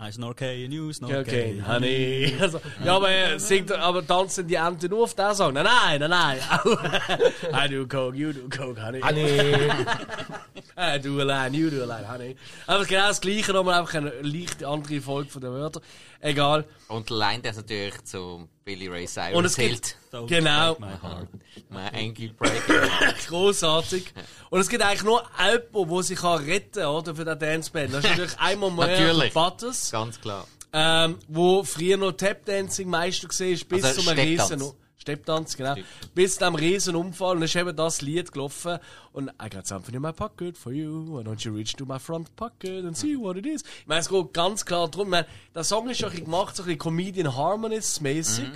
I 0.03 0.11
snorkel, 0.11 0.49
you 0.55 0.85
okay, 0.85 0.93
snorkel. 0.93 1.19
okay, 1.21 1.63
honey. 1.67 2.33
Also, 2.41 2.59
ja, 2.83 2.95
aber 2.95 3.09
äh, 3.11 3.37
singt, 3.39 3.69
er- 3.69 3.81
aber 3.83 4.05
tanzen 4.05 4.47
die 4.47 4.55
Ente 4.55 4.89
nur 4.89 5.03
auf 5.03 5.13
diesen 5.13 5.35
Song? 5.35 5.53
Nein, 5.53 5.65
nein, 5.65 5.99
nein, 6.09 6.39
nein. 6.39 7.19
I 7.53 7.67
do 7.69 7.85
coke, 7.85 8.15
you 8.17 8.33
do 8.33 8.49
coke, 8.49 8.81
honey. 8.83 8.99
I 10.75 10.97
do 10.99 11.19
allein, 11.19 11.53
you 11.53 11.69
do 11.69 11.83
allein, 11.83 12.11
honey. 12.11 12.35
Einfach 12.65 12.87
genau 12.87 13.07
das 13.09 13.21
Gleiche, 13.21 13.53
nochmal 13.53 13.79
einfach 13.79 13.93
eine 13.93 14.11
leichte 14.21 14.67
andere 14.67 15.01
Folge 15.01 15.29
von 15.29 15.41
den 15.41 15.51
Wörtern. 15.51 15.83
Egal. 16.21 16.65
Und 16.87 17.09
Line 17.09 17.41
das 17.41 17.57
natürlich 17.57 18.03
zu 18.03 18.47
Billy 18.63 18.87
Ray 18.87 19.07
Cyrus 19.07 19.35
Und 19.35 19.45
es 19.45 19.55
gibt, 19.55 19.97
genau, 20.27 20.77
my 20.79 20.87
heart. 21.01 21.27
My 21.69 21.89
Breaker. 22.37 22.87
großartig. 23.27 24.13
Und 24.49 24.59
es 24.59 24.69
gibt 24.69 24.83
eigentlich 24.83 25.03
nur 25.03 25.23
jemanden, 25.39 25.89
der 25.89 26.03
sich 26.03 26.19
kann 26.19 26.45
retten 26.45 26.81
kann, 26.81 26.85
oder, 26.85 27.15
für 27.15 27.25
den 27.25 27.39
Dance 27.39 27.71
Band. 27.71 27.93
Das 27.93 28.03
ist 28.03 28.09
natürlich 28.09 28.39
einmal 28.39 28.71
mehr 28.71 28.87
Natürlich. 28.87 29.33
Butters. 29.33 29.91
Ganz 29.91 30.21
klar. 30.21 30.47
ähm, 30.73 31.17
wo 31.27 31.63
früher 31.63 31.97
noch 31.97 32.11
Tap-Dancing 32.11 32.89
Meister 32.89 33.27
war, 33.27 33.67
bis 33.67 33.83
Also 33.83 34.01
zum. 34.01 34.13
Riesen. 34.13 34.73
Stepptanz, 35.01 35.57
genau. 35.57 35.75
Bis 36.13 36.35
zu 36.35 36.45
einem 36.45 36.55
riesen 36.55 36.95
Unfall 36.95 37.31
und 37.31 37.39
dann 37.39 37.45
ist 37.45 37.55
eben 37.55 37.75
das 37.75 38.01
Lied 38.01 38.31
gelaufen 38.31 38.77
und 39.13 39.29
I 39.43 39.49
got 39.49 39.65
something 39.65 39.95
in 39.95 40.01
my 40.01 40.13
pocket 40.13 40.55
for 40.55 40.71
you, 40.71 41.07
why 41.07 41.23
don't 41.23 41.43
you 41.43 41.53
reach 41.53 41.73
to 41.73 41.85
my 41.85 41.97
front 41.97 42.35
pocket 42.35 42.85
and 42.85 42.95
see 42.95 43.17
what 43.17 43.35
it 43.35 43.47
is. 43.47 43.63
Ich 43.63 43.87
meine, 43.87 44.01
es 44.01 44.09
geht 44.09 44.33
ganz 44.33 44.63
klar 44.63 44.87
darum, 44.89 45.07
ich 45.07 45.11
meine, 45.11 45.27
der 45.55 45.63
Song 45.63 45.89
ist 45.89 45.99
ja 45.99 46.07
ein 46.07 46.11
bisschen 46.11 46.25
gemacht, 46.25 46.55
so 46.55 46.61
ein 46.63 46.67
bisschen 46.67 46.79
Comedian 46.79 47.35
Harmonies 47.35 47.99
mäßig. 47.99 48.49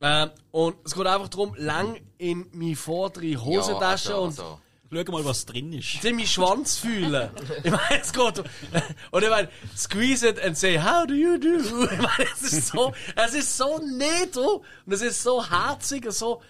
Ähm, 0.00 0.30
und 0.52 0.76
es 0.84 0.94
geht 0.94 1.06
einfach 1.06 1.28
darum, 1.28 1.54
lang 1.56 2.00
in 2.18 2.46
meine 2.52 2.76
vordere 2.76 3.44
Hosentasche 3.44 4.14
also, 4.14 4.22
und 4.22 4.38
also. 4.38 4.60
Schau 4.90 5.12
mal, 5.12 5.24
was 5.24 5.44
drin 5.44 5.72
ist. 5.72 6.02
in 6.04 6.16
meinen 6.16 6.26
Schwanz 6.26 6.78
fühlen. 6.78 7.30
Ich 7.64 7.70
meine, 7.70 8.00
es 8.00 8.12
geht 8.12 8.38
und 9.10 9.22
ich 9.22 9.30
meine, 9.30 9.48
squeeze 9.76 10.26
it 10.28 10.40
and 10.42 10.56
say, 10.56 10.78
how 10.78 11.06
do 11.06 11.14
you 11.14 11.36
do? 11.38 11.58
Ich 11.58 11.98
meine, 11.98 12.30
es 12.34 12.52
ist 12.52 12.68
so, 12.68 12.92
es 13.16 13.34
ist 13.34 13.56
so 13.56 13.78
neto 13.78 14.64
und 14.86 14.92
es 14.92 15.02
ist 15.02 15.22
so 15.22 15.44
herzig 15.48 16.06
und 16.06 16.12
so 16.12 16.42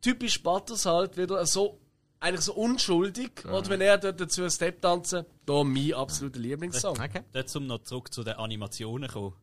typisch 0.00 0.42
Butters 0.42 0.86
halt 0.86 1.16
wieder, 1.16 1.44
so, 1.46 1.78
eigentlich 2.20 2.40
so 2.44 2.54
unschuldig. 2.54 3.44
Und 3.44 3.68
wenn 3.68 3.80
er 3.80 3.98
dort 3.98 4.20
dazu 4.20 4.42
einen 4.42 4.50
Step 4.50 4.80
tanzen, 4.82 5.24
da 5.46 5.64
mein 5.64 5.94
absoluter 5.94 6.40
Lieblingssong. 6.40 6.98
Okay. 6.98 7.22
Dort 7.32 7.48
zum 7.48 7.66
noch 7.66 7.82
zurück 7.82 8.12
zu 8.12 8.24
den 8.24 8.34
Animationen 8.34 9.08
kommen. 9.08 9.34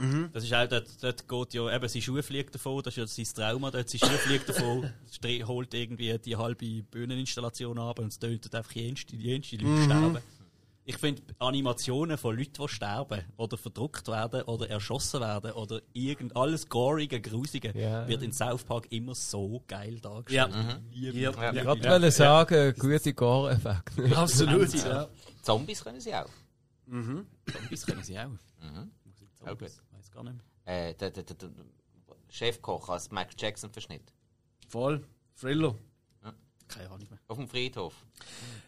Mhm. 0.00 0.30
Das 0.32 0.44
ist 0.44 0.52
auch, 0.54 0.66
dort, 0.66 0.88
dort 1.02 1.28
geht 1.28 1.54
ja, 1.54 1.74
eben, 1.74 1.88
sein 1.88 2.02
Schuh 2.02 2.22
fliegt 2.22 2.54
davon, 2.54 2.82
das 2.82 2.96
ist 2.96 3.16
ja 3.18 3.24
sein 3.24 3.34
Trauma, 3.34 3.70
dort, 3.70 3.88
sein 3.88 4.00
Schuh 4.00 4.16
fliegt 4.18 4.48
davon, 4.48 4.90
holt 5.46 5.74
irgendwie 5.74 6.18
die 6.18 6.36
halbe 6.36 6.82
Bühneninstallation 6.84 7.78
ab 7.78 7.98
und 7.98 8.08
es 8.08 8.18
tönt 8.18 8.54
einfach 8.54 8.72
jenste, 8.72 9.16
jenste 9.16 9.56
Leute 9.56 9.66
Mhm. 9.68 9.84
sterben. 9.84 10.18
Ich 10.86 10.96
finde 10.96 11.22
Animationen 11.38 12.18
von 12.18 12.36
Leuten, 12.36 12.52
die 12.62 12.68
sterben 12.68 13.20
oder 13.36 13.56
verdruckt 13.56 14.08
werden 14.08 14.42
oder 14.42 14.68
erschossen 14.70 15.20
werden 15.20 15.52
oder 15.52 15.80
irgend 15.92 16.34
alles 16.34 16.68
gorige, 16.68 17.20
grusige, 17.20 17.72
Ja. 17.78 18.08
wird 18.08 18.22
in 18.22 18.32
South 18.32 18.64
Park 18.64 18.86
immer 18.90 19.14
so 19.14 19.62
geil 19.68 20.00
dargestellt. 20.00 20.52
Ja. 20.52 20.80
Ja. 20.92 21.10
ich. 21.12 21.14
Ja. 21.14 21.64
Wollte 21.66 22.06
ja. 22.06 22.10
sagen, 22.10 22.74
gute 22.78 23.12
Gore-Effekte. 23.14 24.16
Absolut, 24.16 24.72
ja. 24.74 25.08
Zombies 25.42 25.84
können 25.84 26.00
sie 26.00 26.14
auch. 26.14 26.26
Zombies 26.88 27.86
können 27.86 28.02
sie 28.02 28.18
auch. 28.18 28.30
Mhm. 28.58 28.90
Zombies, 29.44 29.80
weiß 30.10 30.14
gar 30.14 30.24
nicht 30.24 30.36
mehr. 30.64 30.88
Äh, 30.90 30.94
der, 30.94 31.10
der, 31.10 31.22
der, 31.22 31.36
der 31.36 31.50
Chefkoch 32.28 32.88
als 32.88 33.10
Michael 33.10 33.34
Jackson 33.38 33.70
Verschnitt. 33.70 34.12
Voll. 34.68 35.04
Thriller. 35.38 35.74
Keine 36.68 36.88
Ahnung 36.88 37.08
mehr. 37.10 37.18
Auf 37.26 37.36
dem 37.36 37.48
Friedhof. 37.48 37.94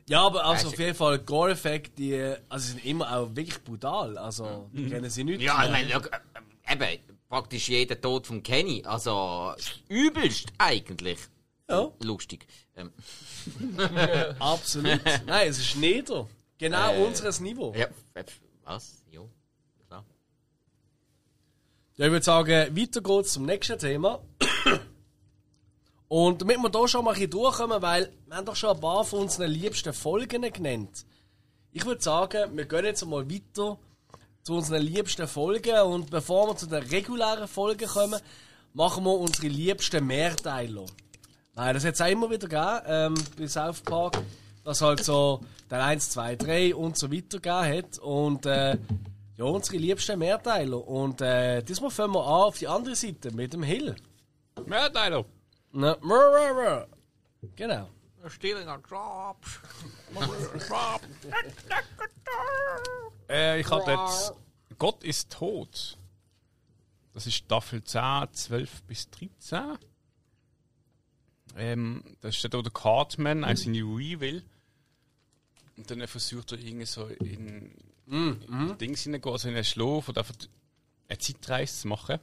Ja, 0.08 0.26
aber 0.26 0.44
also 0.44 0.68
auf 0.68 0.78
jeden 0.78 0.96
Fall, 0.96 1.20
Gore-Effekte, 1.20 1.92
die, 1.96 2.34
also 2.48 2.72
sind 2.72 2.84
immer 2.84 3.16
auch 3.16 3.28
wirklich 3.36 3.62
brutal. 3.62 4.18
Also, 4.18 4.68
kennen 4.74 5.08
sie 5.08 5.22
nicht. 5.22 5.40
Ja, 5.40 5.64
ich 5.64 5.70
meine, 5.70 5.88
schau, 5.88 6.00
äh, 6.00 6.72
eben, 6.72 7.18
praktisch 7.28 7.68
jeder 7.68 8.00
Tod 8.00 8.26
von 8.26 8.42
Kenny. 8.42 8.82
Also, 8.84 9.54
übelst 9.88 10.52
eigentlich. 10.58 11.20
Ja. 11.68 11.92
Lustig. 12.00 12.44
Ähm, 12.74 12.92
Absolut. 14.40 15.00
Nein, 15.26 15.48
es 15.48 15.58
ist 15.60 15.76
nieder. 15.76 16.28
Genau 16.58 16.94
Äh, 16.94 17.04
unseres 17.06 17.38
Niveau. 17.38 17.72
ja, 17.76 17.86
äh, 18.14 18.24
was? 18.64 19.04
Jo. 19.12 19.30
Ja, 22.02 22.06
ich 22.06 22.12
würde 22.14 22.24
sagen, 22.24 22.76
weiter 22.76 23.00
geht's 23.00 23.34
zum 23.34 23.46
nächsten 23.46 23.78
Thema. 23.78 24.18
Und 26.08 26.42
damit 26.42 26.58
wir 26.58 26.68
da 26.68 26.88
schon 26.88 27.04
mal 27.04 27.14
ein 27.14 27.30
durchkommen, 27.30 27.80
weil 27.80 28.12
wir 28.26 28.36
haben 28.38 28.44
doch 28.44 28.56
schon 28.56 28.74
ein 28.74 28.80
paar 28.80 29.04
von 29.04 29.20
unseren 29.20 29.52
liebsten 29.52 29.92
Folgen 29.92 30.42
genannt. 30.50 31.06
Ich 31.70 31.86
würde 31.86 32.02
sagen, 32.02 32.56
wir 32.56 32.64
gehen 32.64 32.86
jetzt 32.86 33.06
mal 33.06 33.30
weiter 33.30 33.78
zu 34.42 34.54
unseren 34.54 34.82
liebsten 34.82 35.28
Folgen 35.28 35.78
und 35.82 36.10
bevor 36.10 36.48
wir 36.48 36.56
zu 36.56 36.66
den 36.66 36.82
regulären 36.82 37.46
Folgen 37.46 37.86
kommen, 37.86 38.20
machen 38.72 39.04
wir 39.04 39.16
unsere 39.16 39.46
liebsten 39.46 40.04
Mehrteiler. 40.04 40.86
Nein, 41.54 41.74
das 41.74 41.84
hat 41.84 41.94
es 41.94 42.00
auch 42.00 42.08
immer 42.08 42.28
wieder 42.28 42.48
gegeben, 42.48 42.80
ähm, 42.88 43.14
bei 43.38 43.46
South 43.46 43.80
Park, 43.82 44.20
dass 44.64 44.80
halt 44.80 45.04
so 45.04 45.40
der 45.70 45.84
1, 45.84 46.10
2, 46.10 46.34
3 46.34 46.74
und 46.74 46.98
so 46.98 47.12
weiter 47.12 47.38
gegeben 47.38 47.78
hat. 47.78 47.98
Und 48.00 48.44
äh, 48.46 48.76
ja, 49.42 49.50
unsere 49.50 49.76
liebsten 49.78 50.18
Mehrteiler. 50.18 50.86
Und 50.86 51.20
äh, 51.20 51.62
diesmal 51.62 51.90
fangen 51.90 52.14
wir 52.14 52.24
an 52.24 52.42
auf 52.42 52.58
die 52.58 52.68
andere 52.68 52.94
Seite 52.94 53.30
mit 53.32 53.52
dem 53.52 53.62
Hill. 53.62 53.96
Mehrteiler. 54.66 55.24
Na, 55.72 55.96
mrr, 56.00 56.54
mrr. 56.54 56.88
Genau. 57.56 57.88
Stealing 58.28 58.68
our 58.68 58.78
drops. 58.78 59.60
Äh, 63.28 63.60
ich 63.60 63.70
habe 63.70 63.90
jetzt 63.90 64.34
Gott 64.78 65.04
ist 65.04 65.30
tot. 65.30 65.96
Das 67.12 67.26
ist 67.26 67.34
Staffel 67.34 67.84
10, 67.84 68.32
12 68.32 68.82
bis 68.82 69.08
13. 69.10 69.78
Ähm, 71.56 72.02
da 72.20 72.32
steht 72.32 72.54
auch 72.54 72.62
der 72.62 72.72
Cartman 72.72 73.44
als 73.44 73.64
in 73.64 73.74
die 73.74 74.20
will. 74.20 74.42
Und 75.76 75.90
dann 75.90 76.06
versucht 76.08 76.50
er 76.50 76.58
irgendwie 76.58 76.86
so 76.86 77.06
in, 77.06 77.72
in 78.12 78.78
Dings 78.78 79.02
hineingehen, 79.02 79.32
also 79.32 79.48
in 79.48 79.54
einen 79.54 79.64
Schlaf 79.64 80.08
und 80.08 80.18
einfach 80.18 80.34
eine 81.08 81.18
Zeitreise 81.18 81.80
zu 81.80 81.88
machen. 81.88 82.18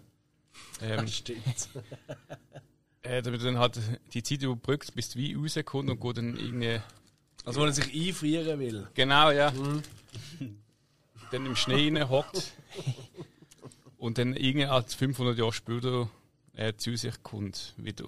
Ähm, 0.82 1.08
Stimmt. 1.08 1.70
äh, 3.02 3.22
damit 3.22 3.44
dann 3.44 3.58
halt 3.58 3.80
die 4.14 4.24
Zeit 4.24 4.42
überbrückt, 4.44 4.94
bis 4.94 5.10
die 5.10 5.36
Wein 5.36 5.42
rauskommt 5.42 5.90
und 5.90 6.00
geht 6.00 6.18
dann 6.18 6.38
irgendwie. 6.38 6.80
Also, 7.46 7.62
wenn 7.62 7.68
er 7.68 7.74
sich 7.74 8.08
einfrieren 8.08 8.60
will. 8.60 8.88
Genau, 8.94 9.32
ja. 9.32 9.52
dann 11.32 11.46
im 11.46 11.56
Schnee 11.56 11.90
rein 11.90 12.10
hockt. 12.10 12.54
und 13.98 14.18
dann 14.18 14.36
irgendwie 14.36 14.66
als 14.66 14.96
500 14.96 15.38
Jahre 15.38 15.54
später 15.54 16.10
äh, 16.54 16.74
zu 16.76 16.96
sich 16.96 17.22
kommt 17.24 17.74
wieder. 17.78 18.06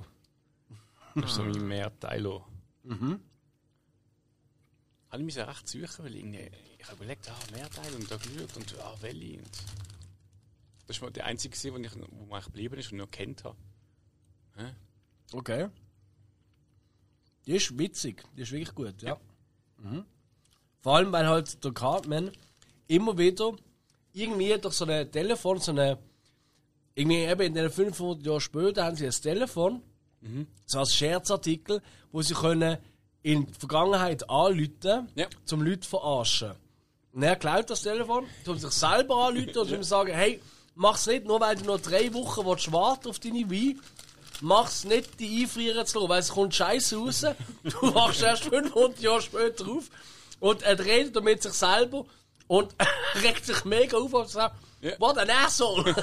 Das 1.15 1.31
ist 1.31 1.35
so 1.35 1.43
mein 1.43 1.67
Mehrteil. 1.67 2.41
Mhm. 2.83 3.19
Habe 5.09 5.21
ich 5.21 5.25
mich 5.25 5.35
so 5.35 5.41
recht 5.41 5.67
suchen, 5.67 6.05
weil 6.05 6.15
irgendwie, 6.15 6.49
ich 6.81 6.87
habe 6.87 6.95
überlegt, 6.97 7.29
ah, 7.29 7.35
Mehrteil 7.53 7.93
und 7.93 8.09
da 8.09 8.17
geschaut 8.17 8.55
und 8.57 8.79
ah, 8.79 8.95
welche. 9.01 9.37
Und 9.37 9.51
das 10.87 10.97
ist 10.97 11.01
mal 11.01 11.11
der 11.11 11.25
einzige, 11.25 11.55
wo, 11.73 11.77
ich, 11.77 11.91
wo 11.95 12.33
eigentlich 12.33 12.45
geblieben 12.45 12.77
ist 12.77 12.91
und 12.91 12.97
noch 12.97 13.11
kennt 13.11 13.43
habe. 13.43 13.55
Okay. 15.31 15.69
Die 17.45 17.55
ist 17.55 17.77
witzig. 17.77 18.23
Die 18.35 18.41
ist 18.41 18.51
wirklich 18.51 18.75
gut, 18.75 19.01
ja. 19.01 19.17
Mhm. 19.77 20.05
Vor 20.81 20.95
allem, 20.95 21.11
weil 21.11 21.27
halt 21.27 21.63
der 21.63 21.71
Cartman 21.71 22.31
immer 22.87 23.17
wieder 23.17 23.55
irgendwie 24.13 24.57
durch 24.57 24.73
so 24.73 24.85
ein 24.85 25.11
Telefon, 25.11 25.59
so 25.59 25.71
eine. 25.71 25.97
Irgendwie 26.93 27.19
eben 27.23 27.41
in 27.41 27.53
den 27.53 27.69
500 27.69 28.25
Jahren 28.25 28.41
später 28.41 28.83
haben 28.83 28.97
sie 28.97 29.05
ein 29.05 29.11
Telefon, 29.11 29.81
so 30.65 30.79
als 30.79 30.93
Scherzartikel, 30.93 31.81
wo 32.11 32.21
sie 32.21 32.33
können 32.33 32.77
in 33.23 33.45
die 33.45 33.53
Vergangenheit 33.53 34.29
anrufen, 34.29 35.07
Ja. 35.15 35.27
zum 35.45 35.61
Leute 35.61 35.87
verarschen. 35.87 36.53
Und 37.13 37.23
er 37.23 37.35
klaut 37.35 37.69
das 37.69 37.81
Telefon, 37.81 38.25
tut 38.45 38.61
sich 38.61 38.71
selber 38.71 39.27
anrufen 39.27 39.57
und 39.57 39.71
ihm 39.71 39.83
sagen, 39.83 40.13
hey, 40.13 40.41
mach's 40.75 41.05
nicht, 41.07 41.25
nur 41.25 41.39
weil 41.41 41.55
du 41.55 41.65
noch 41.65 41.79
drei 41.81 42.13
Wochen 42.13 42.45
willst 42.45 42.71
warten 42.71 43.09
auf 43.09 43.19
deine 43.19 43.49
Wein, 43.51 43.79
mach's 44.41 44.85
nicht, 44.85 45.19
die 45.19 45.41
einfrieren 45.43 45.85
zu 45.85 45.99
lassen, 45.99 46.09
weil 46.09 46.19
es 46.19 46.29
kommt 46.29 46.55
scheiße 46.55 46.97
raus. 46.97 47.25
Du 47.63 47.93
wachst 47.93 48.21
erst 48.21 48.43
500 48.45 48.99
Jahre 48.99 49.21
später 49.21 49.67
auf 49.67 49.89
und 50.39 50.63
er 50.63 50.79
redet 50.79 51.21
mit 51.23 51.43
sich 51.43 51.53
selber 51.53 52.05
und 52.47 52.73
regt 53.23 53.45
sich 53.45 53.65
mega 53.65 53.97
auf 53.97 54.13
und 54.13 54.29
sagt, 54.29 54.55
Ja. 54.81 54.93
what 54.99 55.17
an 55.17 55.29
asshole! 55.29 55.93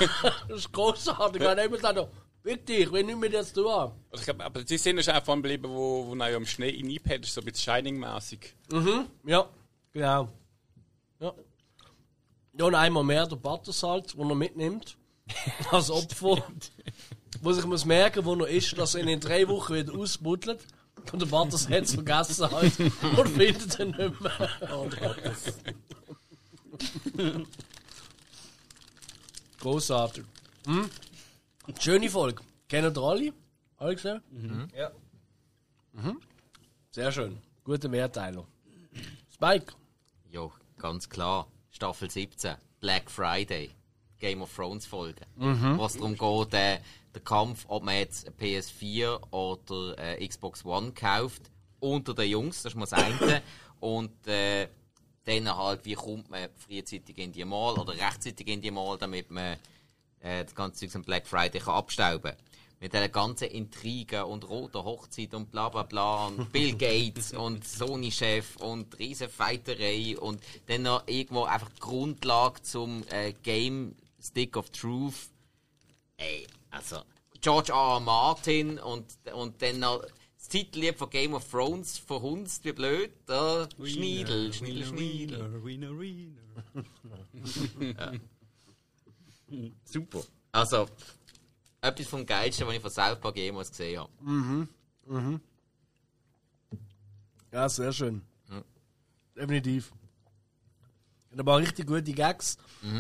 das 0.49 0.59
ist 0.59 0.73
großartig, 0.73 1.43
weil 1.43 1.59
er 1.59 1.65
immer 1.65 1.79
sagt, 1.79 2.07
bitte, 2.43 2.75
ich 2.75 2.93
will 2.93 3.05
nicht 3.05 3.33
dir 3.33 3.43
zu 3.45 3.63
tun. 3.63 3.67
Also 3.67 3.93
ich 4.13 4.25
glaub, 4.25 4.41
aber 4.41 4.63
die 4.63 4.79
Szene 4.79 5.01
ist 5.01 5.09
einfach 5.09 5.35
geblieben, 5.35 5.69
wo, 5.69 6.07
wo 6.09 6.15
ja 6.15 6.29
im 6.37 6.47
Schnee 6.47 6.71
reingepennt 6.71 7.25
ist, 7.25 7.35
so 7.35 7.41
ein 7.41 7.45
bisschen 7.47 7.73
Shining-mäßig. 7.75 8.55
Ja, 9.25 9.49
genau. 9.93 10.29
Ja. 12.59 12.65
Ja, 12.65 12.65
und 12.67 12.75
einmal 12.75 13.05
mehr 13.05 13.27
der 13.27 13.37
Buttersalz, 13.37 14.15
den 14.15 14.29
er 14.29 14.35
mitnimmt. 14.35 14.97
Als 15.71 15.91
Opfer. 15.91 16.43
wo 17.43 17.53
sich 17.53 17.65
muss 17.65 17.85
merken, 17.85 18.25
wo 18.25 18.35
er 18.35 18.49
ist, 18.49 18.77
dass 18.77 18.95
er 18.95 19.03
ihn 19.03 19.09
in 19.09 19.21
drei 19.21 19.47
Wochen 19.49 19.75
wieder 19.75 19.95
ausbuddelt. 19.95 20.67
Und 21.13 21.23
der 21.23 21.27
Butters 21.27 21.69
hat 21.69 21.85
es 21.85 21.95
vergessen 21.95 22.51
halt. 22.51 22.79
Und 22.81 23.29
findet 23.29 23.79
ihn 23.79 23.91
nicht 23.91 24.21
mehr. 24.21 24.51
Großartig. 29.61 30.25
Hm? 30.67 30.91
Schöne 31.79 32.11
Folge. 32.11 32.43
Kennen 32.69 32.95
ihr 32.95 33.03
alle? 33.03 33.33
Alle 33.77 33.95
gesehen? 33.95 34.23
Ja. 34.77 34.91
Mhm. 35.93 36.21
Sehr 36.91 37.13
schön. 37.13 37.39
Guter 37.65 37.89
Mehrteiler. 37.89 38.47
Spike. 39.33 39.73
Jo, 40.31 40.53
ganz 40.77 41.09
klar. 41.09 41.47
Staffel 41.79 42.11
17. 42.11 42.57
Black 42.81 43.09
Friday. 43.09 43.71
Game 44.19 44.43
of 44.43 44.53
Thrones 44.53 44.85
Folge. 44.85 45.21
Mhm. 45.37 45.79
Was 45.79 45.93
darum 45.93 46.19
geht, 46.19 46.55
äh, 46.55 46.81
der 47.15 47.23
Kampf, 47.23 47.67
ob 47.69 47.85
man 47.85 47.95
jetzt 47.95 48.27
eine 48.27 48.35
PS4 48.35 49.31
oder 49.31 49.97
äh, 49.97 50.27
Xbox 50.27 50.65
One 50.65 50.91
kauft. 50.91 51.53
Unter 51.79 52.15
den 52.15 52.31
Jungs, 52.31 52.65
das 52.65 52.73
ist 52.73 52.77
mal 52.77 52.87
das 52.87 52.95
eine. 52.95 53.43
Und 53.79 54.27
äh, 54.27 54.67
dann 55.25 55.57
halt, 55.57 55.85
wie 55.85 55.95
kommt 55.95 56.29
man 56.31 56.49
frühzeitig 56.57 57.17
in 57.17 57.31
die 57.31 57.45
Mall 57.45 57.79
oder 57.79 57.93
rechtzeitig 57.93 58.49
in 58.49 58.61
die 58.61 58.73
Mall, 58.73 58.99
damit 58.99 59.31
man 59.31 59.57
äh, 60.19 60.43
das 60.43 60.57
ganze 60.57 60.81
Zeug 60.81 60.97
am 60.97 61.03
Black 61.05 61.29
Friday 61.29 61.61
kann 61.61 61.77
abstauben 61.77 62.33
mit 62.81 62.93
der 62.93 63.09
ganzen 63.09 63.49
Intrigen 63.49 64.25
und 64.25 64.49
roter 64.49 64.85
Hochzeit 64.85 65.35
und 65.35 65.51
bla 65.51 65.69
bla 65.69 65.83
bla 65.83 66.27
und 66.27 66.53
Bill 66.53 66.77
Gates 66.77 67.33
und 67.33 67.67
Sony-Chef 67.67 68.57
und 68.57 68.99
Riesenfeiterei 68.99 70.19
und 70.19 70.43
dann 70.67 70.83
noch 70.83 71.07
irgendwo 71.07 71.45
einfach 71.45 71.71
die 71.71 71.81
Grundlage 71.81 72.63
zum 72.63 73.05
äh, 73.11 73.33
Game 73.43 73.95
Stick 74.21 74.57
of 74.57 74.71
Truth. 74.71 75.31
Ey, 76.17 76.47
also 76.71 77.03
George 77.41 77.73
R. 77.73 77.95
R. 77.95 78.01
Martin 78.01 78.79
und, 78.79 79.07
und 79.33 79.63
dann 79.63 79.81
noch 79.81 80.05
das 80.37 80.49
Titellied 80.49 80.97
von 80.97 81.11
Game 81.11 81.35
of 81.35 81.49
Thrones 81.51 81.99
verhunzt, 81.99 82.65
wie 82.65 82.73
blöd. 82.73 83.13
Da. 83.27 83.69
Schniedel, 83.83 84.53
Schniedel, 84.53 84.87
Schniedel. 84.87 85.65
Wiener, 85.65 85.99
Wiener. 85.99 86.43
Super. 89.85 90.23
Also, 90.53 90.87
etwas 91.81 92.07
vom 92.07 92.27
Geilsten, 92.27 92.67
was 92.67 92.75
ich 92.75 92.81
von 92.81 92.91
South 92.91 93.21
Park 93.21 93.37
jemals 93.37 93.71
gesehen 93.71 94.01
habe. 94.01 94.69
Ja, 97.53 97.69
sehr 97.69 97.93
schön. 97.93 98.23
Definitiv. 99.37 99.93
Da 101.31 101.47
waren 101.47 101.63
richtig 101.63 101.87
gute 101.87 102.13
Gags. 102.13 102.57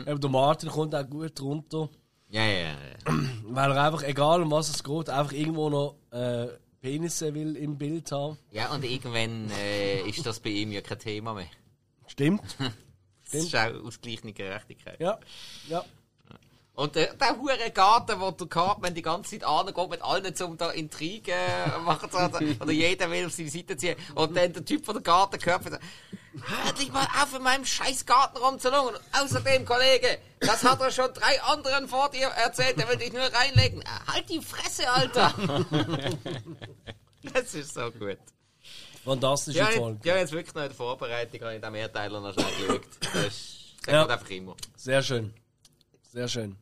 Eben 0.06 0.20
der 0.20 0.30
Martin 0.30 0.68
kommt 0.68 0.94
auch 0.94 1.08
gut 1.08 1.40
runter. 1.40 1.88
Ja, 2.28 2.44
ja, 2.44 2.58
ja. 2.68 2.74
Weil 3.44 3.72
er 3.72 3.84
einfach, 3.84 4.02
egal 4.02 4.42
um 4.42 4.50
was 4.50 4.68
es 4.68 4.84
geht, 4.84 5.08
einfach 5.08 5.32
irgendwo 5.32 5.70
noch 5.70 5.96
äh, 6.10 6.48
Penisse 6.80 7.34
will 7.34 7.56
im 7.56 7.76
Bild 7.78 8.12
haben. 8.12 8.36
Ja, 8.52 8.72
und 8.72 8.84
irgendwann 8.84 9.50
äh, 9.50 10.02
ist 10.02 10.24
das 10.26 10.38
bei 10.38 10.50
ihm 10.50 10.70
ja 10.72 10.80
kein 10.82 10.98
Thema 10.98 11.34
mehr. 11.34 11.48
Stimmt. 12.06 12.56
Das 13.30 13.44
ist 13.44 13.54
auch 13.54 13.84
ausgleichende 13.84 14.32
Gerechtigkeit. 14.32 14.98
Ja. 15.00 15.20
Ja. 15.68 15.84
Und 16.78 16.94
der, 16.94 17.12
der 17.14 17.36
hure 17.36 17.72
Garten, 17.72 18.20
wo 18.20 18.30
der 18.30 18.46
Cartman 18.46 18.94
die 18.94 19.02
ganze 19.02 19.32
Zeit 19.32 19.42
angeht 19.42 19.90
mit 19.90 20.00
allen, 20.00 20.32
um 20.42 20.56
da 20.56 20.70
Intrigen 20.70 21.34
machen 21.84 22.08
zu 22.08 22.16
oder, 22.16 22.40
oder 22.60 22.70
jeder 22.70 23.10
will 23.10 23.26
auf 23.26 23.32
seine 23.32 23.48
Seite 23.50 23.76
ziehen. 23.76 23.96
Und 24.14 24.36
dann 24.36 24.52
der 24.52 24.64
Typ 24.64 24.86
von 24.86 24.94
der 24.94 25.02
Garten 25.02 25.40
gehört 25.40 25.64
und 25.64 25.72
sagt, 25.72 25.82
hör 26.40 26.72
dich 26.74 26.92
mal 26.92 27.02
auf, 27.20 27.34
in 27.34 27.42
meinem 27.42 27.64
scheiß 27.64 28.06
Garten 28.06 28.38
rumzulungen. 28.38 28.94
Außerdem, 29.10 29.64
Kollege, 29.64 30.18
das 30.38 30.62
hat 30.62 30.80
er 30.80 30.92
schon 30.92 31.12
drei 31.14 31.42
anderen 31.42 31.88
vor 31.88 32.10
dir 32.10 32.28
erzählt, 32.28 32.78
der 32.78 32.88
will 32.88 32.96
dich 32.96 33.12
nur 33.12 33.22
reinlegen. 33.22 33.82
Halt 34.06 34.28
die 34.30 34.40
Fresse, 34.40 34.88
Alter! 34.88 35.34
das 37.34 37.54
ist 37.54 37.74
so 37.74 37.90
gut. 37.90 38.18
Fantastische 39.04 39.58
Ja, 39.58 39.66
Folge. 39.66 39.98
ich, 40.00 40.06
ja, 40.06 40.16
jetzt 40.16 40.30
wirklich 40.30 40.54
noch 40.54 40.62
in 40.62 40.68
der 40.68 40.76
Vorbereitung 40.76 41.40
habe 41.40 41.56
ich 41.56 41.60
den 41.60 41.72
Mehrteiler 41.72 42.20
noch 42.20 42.34
schnell 42.34 42.46
geschaut. 42.56 42.82
Das 43.00 43.24
ist, 43.26 43.64
Ja. 43.88 44.02
geht 44.04 44.12
einfach 44.12 44.30
immer. 44.30 44.54
Sehr 44.76 45.02
schön. 45.02 45.34
Sehr 46.12 46.28
schön. 46.28 46.56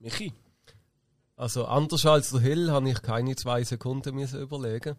Michi? 0.00 0.32
Also 1.36 1.66
anders 1.66 2.04
als 2.04 2.30
der 2.30 2.40
Hill 2.40 2.70
habe 2.70 2.90
ich 2.90 3.00
keine 3.02 3.36
zwei 3.36 3.62
Sekunden 3.62 4.14
müssen 4.14 4.40
überlegen. 4.40 4.96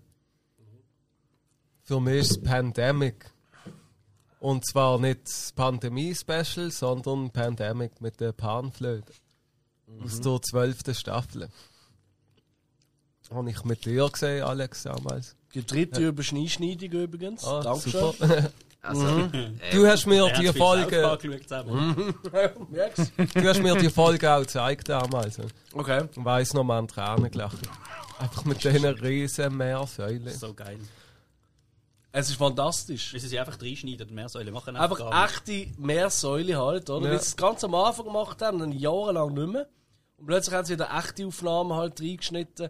Für 1.84 2.00
mich 2.00 2.22
ist 2.22 2.32
es 2.32 2.42
Pandemic. 2.42 3.32
Und 4.40 4.66
zwar 4.66 5.00
nicht 5.00 5.22
das 5.26 5.52
Pandemie-Special, 5.52 6.72
sondern 6.72 7.30
Pandemic 7.32 8.00
mit 8.00 8.20
der 8.22 8.32
Panflöte. 8.32 9.12
Aus 10.02 10.22
der 10.22 10.42
zwölften 10.42 10.96
Staffel. 10.96 11.50
Habe 13.32 13.50
ich 13.50 13.64
mit 13.64 13.86
dir 13.86 14.10
gesehen, 14.10 14.44
Alex, 14.44 14.84
damals. 14.84 15.36
Die 15.54 15.66
dritte 15.66 16.08
Überschneidung 16.08 16.92
übrigens. 16.92 17.44
Ah, 17.44 17.62
Dankeschön. 17.62 18.14
Also, 18.82 19.08
äh, 19.34 19.52
Du 19.72 19.86
hast 19.88 20.06
mir 20.06 20.28
die 20.30 20.36
viel 20.36 20.54
South 20.54 20.58
Folge, 20.58 21.02
Park 21.02 21.22
geschaut 21.22 21.44
zusammen. 21.44 22.16
Merkst 22.70 23.12
du 23.18 23.48
hast 23.48 23.62
mir 23.62 23.76
die 23.76 23.90
Folge 23.90 24.32
auch 24.32 24.40
gezeigt 24.40 24.90
damals. 24.90 25.40
Okay. 25.74 26.08
Ich 26.12 26.26
weiss 26.26 26.54
noch 26.54 26.64
mal 26.64 26.80
an 26.80 26.88
Tränen 26.88 27.30
gelacht. 27.30 27.58
Einfach 28.20 28.46
mit 28.46 28.64
diesen 28.64 28.86
riesen 28.86 29.56
Meersäulen. 29.56 30.30
So 30.30 30.54
geil. 30.54 30.80
Es 32.12 32.30
ist 32.30 32.38
fantastisch. 32.38 33.14
Wie 33.14 33.20
sie 33.20 33.40
einfach 33.40 33.62
reinschneiden 33.62 34.08
und 34.08 34.16
mehr 34.16 34.30
Säulen 34.30 34.54
machen. 34.54 34.76
Einfach, 34.76 35.00
Einfach 35.00 35.36
echte 35.38 35.68
Meersäule 35.78 36.58
halt, 36.58 36.90
oder? 36.90 37.08
Ja. 37.08 37.14
Wie 37.14 37.18
sie 37.18 37.24
es 37.24 37.38
ganz 37.38 37.64
am 37.64 37.76
Anfang 37.76 38.06
gemacht 38.06 38.42
haben, 38.42 38.60
dann 38.60 38.72
jahrelang 38.72 39.34
nicht 39.34 39.48
mehr. 39.48 39.68
Und 40.18 40.26
plötzlich 40.26 40.56
haben 40.56 40.66
sie 40.66 40.74
wieder 40.74 40.90
echte 40.98 41.28
Aufnahmen 41.28 41.74
halt 41.74 42.02
reingeschnitten. 42.02 42.70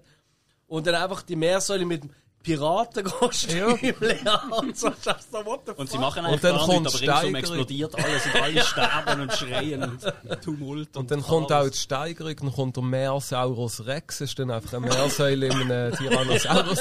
Und 0.67 0.85
dann 0.85 0.95
einfach 0.95 1.21
die 1.21 1.35
Meersäule 1.35 1.85
mit 1.85 2.03
dem 2.39 2.43
Piratengostüm 2.43 3.77
ja. 4.25 4.41
und 4.59 4.77
so. 4.77 4.89
Dachte 5.03 5.23
so, 5.31 5.45
what 5.45 5.61
the 5.65 5.71
Und 5.73 5.87
sie 5.89 5.97
fuck? 5.97 6.01
machen 6.01 6.25
Und 6.25 6.31
einfach 6.33 6.41
dann 6.49 6.55
gar 6.57 6.65
kommt 6.65 6.83
nichts, 6.85 6.95
aber 6.95 7.01
ringsum 7.01 7.15
Steigerung. 7.15 7.35
explodiert 7.35 7.95
alles 7.95 8.25
und 8.25 8.41
alle 8.41 8.63
sterben 8.63 9.21
und 9.21 9.33
schreien 9.33 9.83
und 9.83 10.41
Tumult. 10.43 10.97
Und 10.97 11.11
dann 11.11 11.21
kommt 11.21 11.51
auch 11.51 11.69
die 11.69 11.77
Steigerung, 11.77 12.35
dann 12.35 12.51
kommt 12.53 12.75
der 12.75 12.83
Meersaurus 12.83 13.85
Rex, 13.85 14.21
ist 14.21 14.39
dann 14.39 14.51
einfach 14.51 14.73
eine 14.73 14.87
Meersäule 14.87 15.47
in 15.47 15.53
einem 15.71 15.93
Tyrannosaurus. 15.97 16.79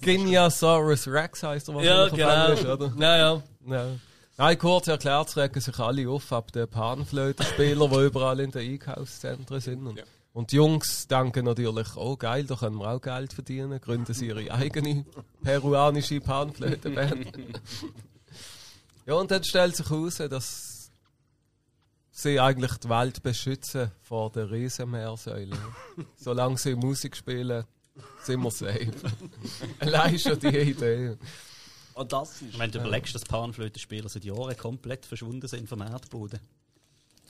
Geniasaurus 0.00 1.06
Rex 1.08 1.42
heisst 1.42 1.68
er 1.68 1.82
Ja, 1.82 2.10
wahrscheinlich 2.10 2.24
auf 2.24 2.30
Englisch, 2.48 2.60
genau. 2.62 2.72
oder? 2.74 2.92
Ja, 2.98 3.16
ja. 3.16 3.42
Ja. 3.66 3.86
Nein, 4.38 4.58
kurz 4.58 4.88
erklärt, 4.88 5.28
es 5.28 5.36
regen 5.36 5.60
sich 5.60 5.78
alle 5.78 6.08
auf 6.08 6.32
ab 6.32 6.50
den 6.52 6.66
Panflötenspieler, 6.68 7.86
die 7.88 8.04
überall 8.06 8.40
in 8.40 8.50
den 8.50 8.72
Einkaufszentren 8.72 9.60
sind. 9.60 9.86
Und, 9.86 9.98
Ja. 9.98 10.04
Und 10.32 10.50
die 10.52 10.56
Jungs 10.56 11.06
denken 11.08 11.44
natürlich, 11.44 11.94
oh 11.96 12.16
geil, 12.16 12.44
da 12.44 12.56
können 12.56 12.76
wir 12.76 12.90
auch 12.90 13.00
Geld 13.00 13.34
verdienen, 13.34 13.78
gründen 13.80 14.14
sie 14.14 14.28
ihre 14.28 14.50
eigene 14.50 15.04
peruanische 15.42 16.20
Panflötenband. 16.20 17.32
ja, 19.06 19.14
und 19.14 19.30
dann 19.30 19.44
stellt 19.44 19.76
sich 19.76 19.90
heraus, 19.90 20.16
dass 20.16 20.90
sie 22.10 22.40
eigentlich 22.40 22.72
die 22.78 22.88
Welt 22.88 23.22
beschützen 23.22 23.90
vor 24.00 24.30
der 24.30 24.50
Riesenmeersäule. 24.50 25.56
Solange 26.16 26.56
sie 26.56 26.76
Musik 26.76 27.14
spielen, 27.14 27.64
sind 28.22 28.42
wir 28.42 28.50
safe. 28.50 28.92
Allein 29.80 30.18
schon 30.18 30.38
die 30.38 30.48
Idee. 30.48 31.16
Fantastisch. 31.92 32.58
Wenn 32.58 32.70
du 32.70 32.78
überlegst, 32.78 33.14
dass 33.14 33.26
Panflötenspieler 33.26 34.08
seit 34.08 34.24
Jahren 34.24 34.56
komplett 34.56 35.04
verschwunden 35.04 35.46
sind 35.46 35.68
vom 35.68 35.82
Erdboden. 35.82 36.40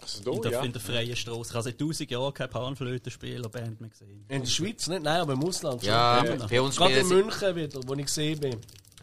So, 0.05 0.33
in, 0.33 0.43
der, 0.43 0.53
ja. 0.53 0.63
in 0.63 0.73
der 0.73 0.81
freien 0.81 1.17
Straße. 1.17 1.51
Ich 1.51 1.55
habe 1.55 1.63
seit 1.63 1.81
1000 1.81 2.11
Jahren 2.11 2.35
keine 2.35 2.49
Panflötenspieler-Band 2.49 3.81
mehr 3.81 3.91
gesehen. 3.91 4.25
In 4.29 4.41
der 4.43 4.49
Schweiz 4.49 4.87
nicht, 4.89 5.03
nein, 5.03 5.21
aber 5.21 5.35
im 5.35 5.45
Ausland. 5.45 5.83
Ja, 5.83 6.25
ja. 6.25 6.47
bei 6.47 6.61
uns 6.61 6.77
Gerade 6.77 6.99
in 6.99 7.09
München 7.09 7.57
wieder, 7.57 7.81
wo 7.87 7.95
ich 7.95 8.07
gesehen 8.07 8.41
bin. 8.41 8.57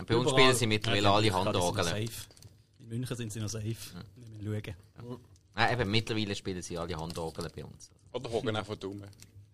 Bei 0.06 0.16
uns 0.16 0.28
Überall. 0.28 0.40
spielen 0.40 0.56
sie 0.56 0.68
mittlerweile 0.68 1.04
ja, 1.04 1.14
alle 1.14 1.34
Handorgeln. 1.34 2.10
In 2.80 2.88
München 2.88 3.18
sind 3.18 3.32
sie 3.32 3.40
noch 3.40 3.50
safe. 3.50 3.68
Ja. 3.70 4.04
Wir 4.40 4.62
schauen. 4.62 4.76
Ja. 5.10 5.18
Nein, 5.56 5.80
eben, 5.80 5.92
mittlerweile 5.92 6.36
spielen 6.36 6.62
sie 6.62 6.78
alle 6.78 6.96
Handorgeln 6.96 7.50
bei 7.56 7.66
uns. 7.66 7.92
Oder 8.14 8.32
hocken 8.32 8.56
einfach 8.56 8.76
dumm. 8.76 9.04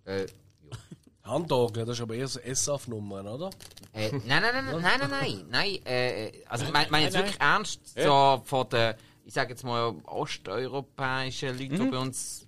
Äh, 0.06 0.28
Handorgel, 1.24 1.86
das 1.86 1.98
ist 1.98 2.02
aber 2.04 2.16
eher 2.16 2.28
so 2.28 2.40
SAF-Nummer, 2.40 3.26
oder? 3.34 3.50
Äh, 3.94 4.12
nein, 4.12 4.22
nein, 4.28 4.42
nein, 4.42 4.66
nein, 4.66 4.82
nein, 4.82 5.10
nein, 5.10 5.46
nein. 5.50 5.80
Äh, 5.86 6.28
äh, 6.28 6.46
also, 6.48 6.66
ich 6.66 6.72
meine 6.72 7.06
jetzt 7.06 7.16
wirklich 7.16 7.40
ernst, 7.40 7.80
so 7.98 8.42
von 8.46 8.70
der 8.70 8.98
ich 9.26 9.34
sage 9.34 9.52
jetzt 9.52 9.64
mal, 9.64 9.95
osteuropäischen 10.06 11.57
Leuten, 11.57 11.84
die 11.84 11.91
bei 11.91 11.97
uns 11.97 12.47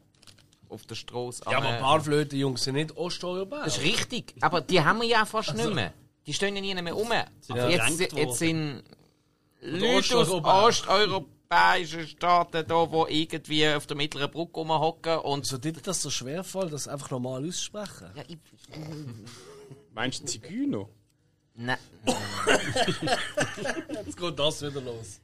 auf 0.70 0.86
der 0.86 0.96
Straße 0.96 1.44
Ja, 1.50 1.58
aber 1.58 1.74
Panflöten-Jungs 1.74 2.64
sind 2.64 2.76
nicht 2.76 2.96
Osteuropäer. 2.96 3.66
Das 3.66 3.78
ist 3.78 3.84
richtig, 3.84 4.36
aber 4.42 4.62
die 4.62 4.82
haben 4.82 5.02
wir 5.02 5.08
ja 5.08 5.26
fast 5.26 5.56
nicht 5.56 5.74
mehr. 5.74 5.94
Die 6.26 6.34
stehen 6.34 6.56
ja 6.56 6.62
nie 6.62 6.76
mehr 6.76 6.94
rum. 6.94 7.12
Jetzt, 7.70 8.14
jetzt 8.14 8.38
sind 8.38 8.84
Leute 9.62 10.18
aus 10.18 10.30
osteuropäischen 10.30 12.08
Staaten 12.08 12.66
da, 12.68 12.86
die 12.86 13.22
irgendwie 13.22 13.68
auf 13.70 13.88
der 13.88 13.98
mittleren 13.98 14.30
Brücke 14.30 14.60
rumhocken 14.60 15.20
und 15.20 15.46
Also 15.46 15.58
dir 15.58 15.72
das 15.72 16.02
so 16.02 16.10
schwerfällt, 16.10 16.74
das 16.74 16.88
einfach 16.88 17.10
normal 17.12 17.48
aussprechen? 17.48 18.12
ja, 18.16 18.24
ich, 18.28 18.38
Meinst 19.94 20.22
du 20.22 20.26
Zigeuner? 20.26 20.88
nein. 21.56 21.78
Jetzt 24.06 24.18
geht 24.18 24.40
das 24.40 24.62
wieder 24.62 24.82
los. 24.82 25.20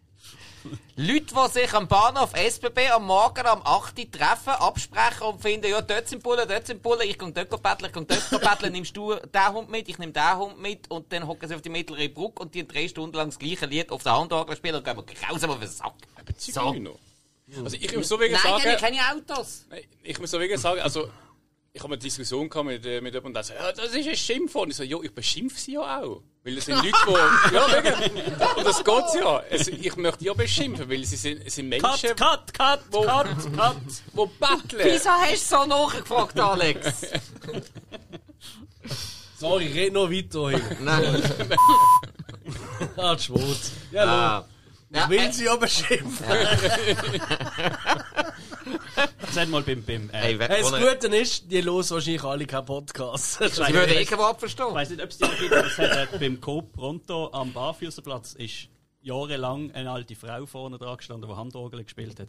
Leute, 0.95 1.25
die 1.35 1.51
sich 1.51 1.73
am 1.73 1.87
Bahnhof 1.87 2.31
SBB 2.33 2.89
am 2.91 3.05
Morgen 3.05 3.45
am 3.45 3.61
8. 3.63 3.99
Uhr 3.99 4.11
treffen, 4.11 4.49
absprechen 4.49 5.27
und 5.27 5.41
finden, 5.41 5.69
ja, 5.69 5.81
dort 5.81 6.07
sind 6.07 6.23
Bullen, 6.23 6.47
dort 6.47 6.67
sind 6.67 6.81
Bullen, 6.81 7.01
ich 7.01 7.17
gehe 7.17 7.31
dort 7.31 7.61
betteln, 7.61 7.87
ich 7.87 7.93
gehe 7.93 8.05
dort 8.05 8.41
betteln, 8.41 8.71
nimmst 8.73 8.95
du 8.95 9.15
den 9.15 9.53
Hund 9.53 9.69
mit, 9.69 9.89
ich 9.89 9.97
nehme 9.97 10.11
den 10.11 10.37
Hund 10.37 10.61
mit 10.61 10.89
und 10.89 11.11
dann 11.11 11.27
hocken 11.27 11.49
sie 11.49 11.55
auf 11.55 11.61
die 11.61 11.69
mittlere 11.69 12.09
Brücke 12.09 12.41
und 12.41 12.53
die 12.55 12.67
drei 12.67 12.87
Stunden 12.87 13.15
lang 13.15 13.29
das 13.29 13.39
gleiche 13.39 13.65
Lied 13.65 13.91
auf 13.91 14.03
der 14.03 14.17
Handorgel 14.17 14.55
spielen 14.55 14.75
und 14.75 14.85
gehen 14.85 14.95
wir 14.95 15.03
grausam 15.03 15.51
auf 15.51 15.59
den 15.59 15.69
Sack. 15.69 15.95
Zigeuner. 16.37 16.91
Also 17.63 17.77
ich 17.77 17.95
muss 17.95 18.07
so 18.07 18.19
wegen 18.19 18.33
Nein, 18.33 18.41
sagen... 18.41 18.61
die 18.63 18.69
haben 18.69 18.79
keine 18.79 18.99
Autos. 19.11 19.65
Nein, 19.69 19.83
Ich 20.03 20.19
muss 20.19 20.31
so 20.31 20.39
wegen 20.39 20.57
sagen, 20.57 20.81
also 20.81 21.09
ich 21.75 21.81
habe 21.81 21.93
eine 21.93 21.97
Diskussion 21.99 22.49
gehabt 22.49 22.67
mit, 22.67 22.85
äh, 22.85 23.01
mit 23.01 23.15
jemandem, 23.15 23.33
der 23.33 23.43
sagt, 23.43 23.59
ja, 23.59 23.71
das 23.71 23.95
ist 23.95 24.07
ein 24.07 24.15
Schimpfwort. 24.15 24.69
Ich 24.69 24.75
so, 24.75 24.83
jo, 24.83 25.01
ich 25.01 25.11
beschimpfe 25.13 25.59
sie 25.59 25.73
ja 25.73 26.01
auch. 26.01 26.21
Weil 26.43 26.55
das 26.55 26.65
sind 26.65 26.75
Leute, 26.75 26.91
die... 27.49 27.53
ja, 27.55 27.67
wegen, 27.83 28.57
und 28.57 28.65
das 28.67 28.83
geht's 28.83 29.15
ja. 29.15 29.43
Also, 29.49 29.71
ich 29.71 29.95
möchte 29.95 30.23
ja 30.23 30.33
beschimpfen, 30.33 30.87
weil 30.87 31.03
sie 31.03 31.15
sind, 31.15 31.41
es 31.43 31.55
sind 31.55 31.69
Menschen, 31.69 32.15
Cut, 32.15 32.15
cut, 32.15 32.53
cut, 32.53 32.79
Wo- 32.91 33.01
cut, 33.01 33.27
cut. 33.57 33.75
die 34.13 34.29
betteln. 34.71 34.81
Wieso 34.93 35.09
hast 35.09 35.51
du 35.51 35.55
so 35.57 35.65
nachgefragt, 35.65 36.39
Alex? 36.39 37.07
Sorry, 39.39 39.67
red 39.73 39.93
noch 39.93 40.11
weiter 40.11 40.49
hier. 40.51 40.77
Nein. 40.79 41.23
Ah, 42.97 43.17
schwarz. 43.17 43.71
Ja, 43.91 44.05
Ah, 44.05 44.45
Ja, 44.93 45.03
Ich 45.05 45.09
will 45.09 45.19
äh, 45.19 45.31
sie 45.31 45.49
aber 45.49 45.67
schimpfen. 45.67 46.25
Sag 49.31 49.49
mal 49.49 49.61
beim, 49.63 49.83
beim 49.83 50.09
äh, 50.09 50.13
Hey, 50.13 50.37
Hey, 50.37 50.61
das 50.61 50.71
Gute 50.71 51.07
ist, 51.17 51.51
die 51.51 51.63
hören 51.63 51.89
wahrscheinlich 51.89 52.23
alle 52.23 52.45
keinen 52.45 52.65
Podcast. 52.65 53.33
Sie 53.39 53.43
würden 53.73 53.97
irgendwo 53.97 54.33
verstehen. 54.35 54.67
Ich 54.69 54.73
weiß 54.75 54.89
nicht, 54.91 55.01
ob 55.01 55.09
es 55.09 55.17
die 55.17 55.23
noch 55.23 55.37
gibt, 55.39 55.53
aber 55.53 55.67
es 55.67 55.77
hat, 55.77 56.13
äh, 56.13 56.17
beim 56.19 56.39
Coop 56.39 56.71
Pronto 56.73 57.31
am 57.33 57.51
Barfüßerplatz 57.53 58.33
ist 58.33 58.67
jahrelang 59.01 59.71
eine 59.71 59.91
alte 59.91 60.15
Frau 60.15 60.45
vorne 60.45 60.77
dran 60.77 60.97
gestanden, 60.97 61.29
die 61.29 61.35
Handorgel 61.35 61.83
gespielt 61.83 62.19
hat. 62.19 62.27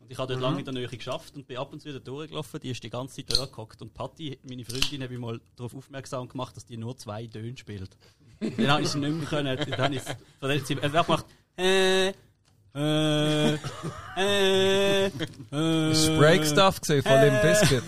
Und 0.00 0.10
ich 0.10 0.18
habe 0.18 0.32
dort 0.32 0.42
lange 0.42 0.58
in 0.60 0.64
der 0.64 0.74
Nähe 0.74 0.86
geschafft 0.88 1.34
und 1.34 1.46
bin 1.46 1.56
ab 1.56 1.72
und 1.72 1.80
zu 1.80 1.88
wieder 1.88 2.00
durchgelaufen. 2.00 2.60
Die 2.60 2.70
ist 2.70 2.82
die 2.82 2.90
ganze 2.90 3.16
Zeit 3.16 3.36
dort 3.36 3.50
gehockt. 3.50 3.82
Und 3.82 3.94
Patti, 3.94 4.38
meine 4.48 4.64
Freundin, 4.64 5.02
habe 5.02 5.14
ich 5.14 5.20
mal 5.20 5.40
darauf 5.56 5.74
aufmerksam 5.74 6.28
gemacht, 6.28 6.56
dass 6.56 6.66
die 6.66 6.76
nur 6.76 6.96
zwei 6.96 7.26
Töne 7.26 7.56
spielt. 7.56 7.90
Dann 8.40 8.70
habe 8.70 8.82
ich 8.82 8.88
sie 8.88 8.98
nicht 8.98 9.14
mehr 9.14 9.26
können. 9.26 9.56
Dann 9.56 9.78
habe 9.78 9.94
ich 9.94 10.02
es- 10.02 10.16
von 10.38 10.48
der 10.48 10.60
sie 10.64 10.80
einfach 10.80 11.06
gemacht. 11.06 11.26
Äh, 11.56 12.08
äh, 12.08 13.54
äh, 14.16 15.06
äh, 15.06 16.18
Break 16.18 16.44
Stuff 16.44 16.80
gesehen 16.80 17.02
von 17.02 17.20
Limp 17.20 17.42
Bizkit. 17.42 17.82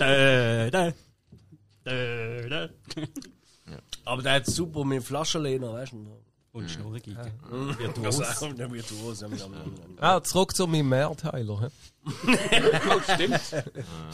Dä, 0.00 0.70
dä, 0.70 0.92
dä, 1.84 2.48
dä. 2.48 3.08
Aber 4.04 4.22
der 4.22 4.32
hat 4.32 4.46
super 4.46 4.84
mit 4.84 5.04
Flaschenlehner, 5.04 5.72
weißt 5.74 5.92
du? 5.92 6.20
Und 6.52 6.68
Schnurrgeige. 6.68 7.32
Virtuos. 7.78 8.18
Der 8.56 8.72
Virtuos. 8.72 9.24
Ah, 10.00 10.20
zurück 10.22 10.56
zu 10.56 10.66
meinem 10.66 10.88
Mehrteiler. 10.88 11.60
hä? 11.60 11.68
Stimmt. 13.14 13.40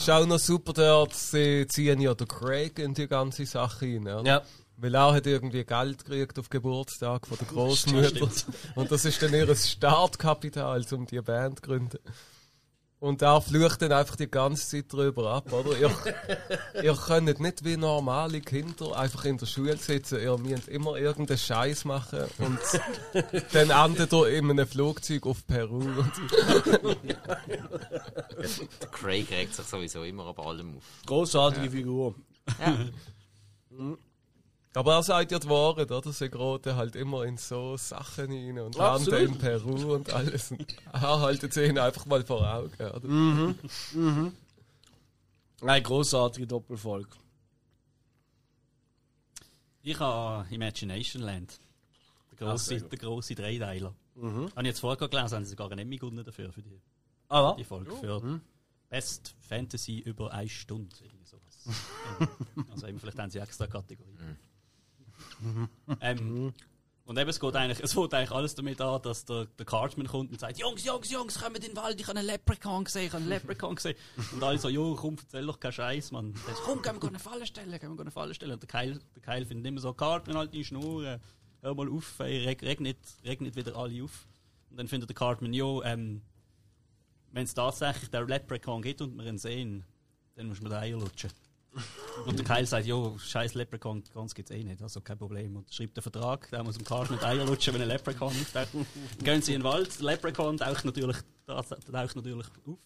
Auch 0.09 0.27
noch 0.27 0.39
super 0.39 0.73
dort, 0.75 1.15
sie 1.15 1.67
ziehen 1.67 2.01
ja 2.01 2.13
den 2.15 2.29
Craig 2.29 2.79
in 2.79 2.93
die 2.93 3.07
ganze 3.07 3.47
Sache 3.47 3.87
rein. 3.87 4.07
Oder? 4.07 4.23
Ja. 4.25 4.43
Weil 4.79 4.95
er 4.95 5.15
hat 5.15 5.27
irgendwie 5.27 5.65
Geld 5.65 6.05
gekriegt 6.05 6.39
auf 6.39 6.51
Geburtstag 6.51 7.27
von 7.27 7.39
der 7.39 7.47
Großmutter. 7.53 8.29
Und 8.75 8.93
das 8.93 9.05
ist 9.05 9.23
dann 9.23 9.33
ihr 9.33 9.55
Startkapital, 9.55 10.85
um 10.93 11.07
die 11.07 11.21
Band 11.21 11.61
zu 11.61 11.63
gründen. 11.63 11.99
Und 12.99 13.21
er 13.21 13.43
flucht 13.43 13.83
dann 13.83 13.93
einfach 13.93 14.17
die 14.17 14.31
ganze 14.31 14.69
Zeit 14.69 14.91
drüber 14.91 15.31
ab, 15.31 15.53
oder? 15.53 15.79
Ihr, 15.79 15.91
ihr 16.83 16.95
könnt 16.95 17.41
nicht 17.41 17.63
wie 17.63 17.77
normale 17.77 18.41
Kinder 18.41 18.99
einfach 18.99 19.27
in 19.27 19.37
der 19.37 19.45
Schule 19.45 19.77
sitzen. 19.77 20.19
Ihr 20.19 20.37
müsst 20.39 20.69
immer 20.69 20.97
irgendeinen 20.97 21.39
Scheiß 21.39 21.85
machen 21.85 22.25
und 22.39 22.59
dann 23.53 23.71
endet 23.71 24.13
ihr 24.15 24.29
in 24.29 24.51
einem 24.51 24.67
Flugzeug 24.67 25.27
auf 25.27 25.47
Peru. 25.47 25.81
Und 25.81 26.13
Der 27.93 28.89
Craig 28.91 29.31
regt 29.31 29.55
sich 29.55 29.67
sowieso 29.67 30.03
immer 30.03 30.27
ab 30.27 30.39
allem 30.39 30.79
auf. 30.79 30.85
Großartige 31.05 31.71
Figur. 31.71 32.15
Aber 34.77 34.97
er 34.97 35.03
sagt 35.03 35.33
ja 35.33 35.39
die 35.39 35.49
Wahrheit, 35.49 35.91
oder? 35.91 36.13
Sie 36.13 36.29
geraten 36.29 36.77
halt 36.77 36.97
immer 36.97 37.25
in 37.25 37.39
so 37.39 37.79
Sachen 37.79 38.31
rein 38.31 38.59
und 38.59 38.79
Absolut. 38.79 39.21
landen 39.21 39.33
in 39.33 39.39
Peru 39.39 39.95
und 39.95 40.13
alles. 40.13 40.51
Und 40.51 40.67
er 40.93 41.21
haltet 41.21 41.55
sie 41.55 41.65
ihnen 41.65 41.79
einfach 41.79 42.05
mal 42.05 42.23
vor 42.23 42.47
Augen, 42.47 42.75
oder? 42.75 44.35
Eine 45.63 45.83
großartige 45.83 46.47
Doppelfolge. 46.47 47.09
Ich 49.83 49.99
habe 49.99 50.47
Imagination 50.53 51.23
Land. 51.23 51.59
Der 52.33 52.47
grosse, 52.47 52.79
der 52.79 52.99
grosse 52.99 53.35
Dreiteiler. 53.35 53.95
Habe 54.21 54.51
ich 54.59 54.67
jetzt 54.67 54.81
vorher 54.81 55.09
gelesen, 55.09 55.37
haben 55.37 55.45
sie 55.45 55.51
sogar 55.53 55.71
einen 55.71 55.79
Emmy 55.79 55.97
gewonnen 55.97 56.23
dafür, 56.23 56.53
für 56.53 56.61
die, 56.61 56.83
Ah, 57.29 57.55
die 57.57 57.65
Folge. 57.65 57.97
Für 57.97 58.41
Best 58.91 59.35
Fantasy 59.41 60.01
über 60.01 60.35
eine 60.35 60.51
Stunde. 60.51 60.95
Irgendwie 61.03 61.25
sowas. 61.25 61.65
Ja. 62.21 62.29
also 62.73 62.87
eben, 62.89 63.01
vielleicht 63.01 63.19
haben 63.19 63.31
sie 63.31 63.39
extra 63.39 63.67
Kategorie. 63.67 64.19
ähm, 66.01 66.53
und 67.07 67.17
eben, 67.19 67.31
es 67.31 67.39
geht 67.39 67.55
eigentlich, 67.55 67.81
es 67.81 67.93
fängt 67.93 68.13
eigentlich 68.15 68.33
alles 68.33 68.57
damit 68.57 68.81
an, 68.81 69.01
dass 69.01 69.25
der, 69.25 69.47
der 69.47 69.65
Cartman 69.65 70.09
kommt 70.09 70.33
und 70.33 70.41
sagt, 70.41 70.59
Jungs, 70.59 70.85
Jungs, 70.85 71.09
Jungs, 71.09 71.41
kommt 71.41 71.57
in 71.57 71.63
den 71.63 71.77
Wald, 71.77 72.01
ich 72.01 72.09
habe 72.09 72.19
einen 72.19 72.27
Leprechaun 72.27 72.83
gesehen, 72.83 73.07
ich 73.07 73.13
habe 73.13 73.23
einen 73.23 73.29
Leprechaun 73.29 73.77
gesehen. 73.77 73.97
Und 74.33 74.43
alle 74.43 74.59
so, 74.59 74.69
jo, 74.69 74.97
komm, 74.97 75.17
erzähl 75.17 75.47
doch 75.47 75.61
keinen 75.61 75.73
Scheiß. 75.73 76.11
Der 76.11 76.21
so, 76.21 76.63
komm, 76.65 76.83
gehen 76.83 77.01
wir 77.01 77.09
eine 77.09 77.21
Falle 77.21 77.47
stellen, 77.47 77.79
gehen 77.79 77.95
wir 77.95 78.01
eine 78.01 78.11
Falle 78.11 78.35
stellen. 78.35 78.53
Und 78.53 78.63
der 78.63 78.69
Keil, 78.69 78.99
der 79.15 79.23
Keil 79.23 79.47
findet 79.47 79.67
immer 79.67 79.81
so, 79.81 79.93
Cartman, 79.93 80.37
halt 80.37 80.53
die 80.53 80.65
Schnur, 80.65 81.21
hör 81.63 81.75
mal 81.77 81.89
auf, 81.89 82.19
ey, 82.19 82.45
reg, 82.45 82.63
reg, 82.65 82.81
nicht, 82.81 82.99
reg 83.25 83.41
nicht 83.41 83.55
wieder 83.55 83.77
alle 83.77 84.03
auf. 84.03 84.27
Und 84.71 84.77
dann 84.77 84.89
findet 84.89 85.09
der 85.09 85.15
Cartman, 85.15 85.53
jo, 85.53 85.85
ähm, 85.85 86.23
wenn 87.31 87.45
es 87.45 87.55
tatsächlich 87.55 88.11
der 88.11 88.25
Leprechaun 88.25 88.83
gibt 88.83 89.01
und 89.01 89.17
wir 89.17 89.27
ihn 89.27 89.39
sehen, 89.39 89.85
dann 90.35 90.49
muss 90.49 90.61
man 90.61 90.73
den 90.73 90.81
Eier 90.81 90.99
lutschen. 90.99 91.31
Und 92.25 92.39
der 92.39 92.45
Kyle 92.45 92.67
sagt, 92.67 92.87
jo, 92.87 93.17
scheiß 93.19 93.55
Leprechaun, 93.55 94.03
ganz 94.15 94.35
gibt's 94.35 94.51
eh 94.51 94.65
nicht, 94.65 94.83
also 94.83 95.01
kein 95.01 95.19
Problem. 95.19 95.57
Und 95.57 95.73
schreibt 95.73 95.97
den 95.97 96.03
Vertrag, 96.03 96.49
der 96.51 96.65
muss 96.65 96.77
im 96.77 96.85
Cartman 96.85 97.19
die 97.19 97.25
Eier 97.25 97.45
lutschen, 97.45 97.75
wenn 97.75 97.83
ein 97.83 97.89
Leprechaun 97.89 98.29
auftaucht. 98.29 98.69
Dann 98.75 98.87
gehen 99.23 99.43
sie 99.43 99.55
in 99.55 99.61
den 99.61 99.65
Wald, 99.65 99.99
der 99.99 100.07
Leprechaun 100.07 100.57
taucht 100.57 100.85
natürlich, 100.85 101.17
taucht 101.47 102.15
natürlich 102.15 102.47
auf. 102.67 102.79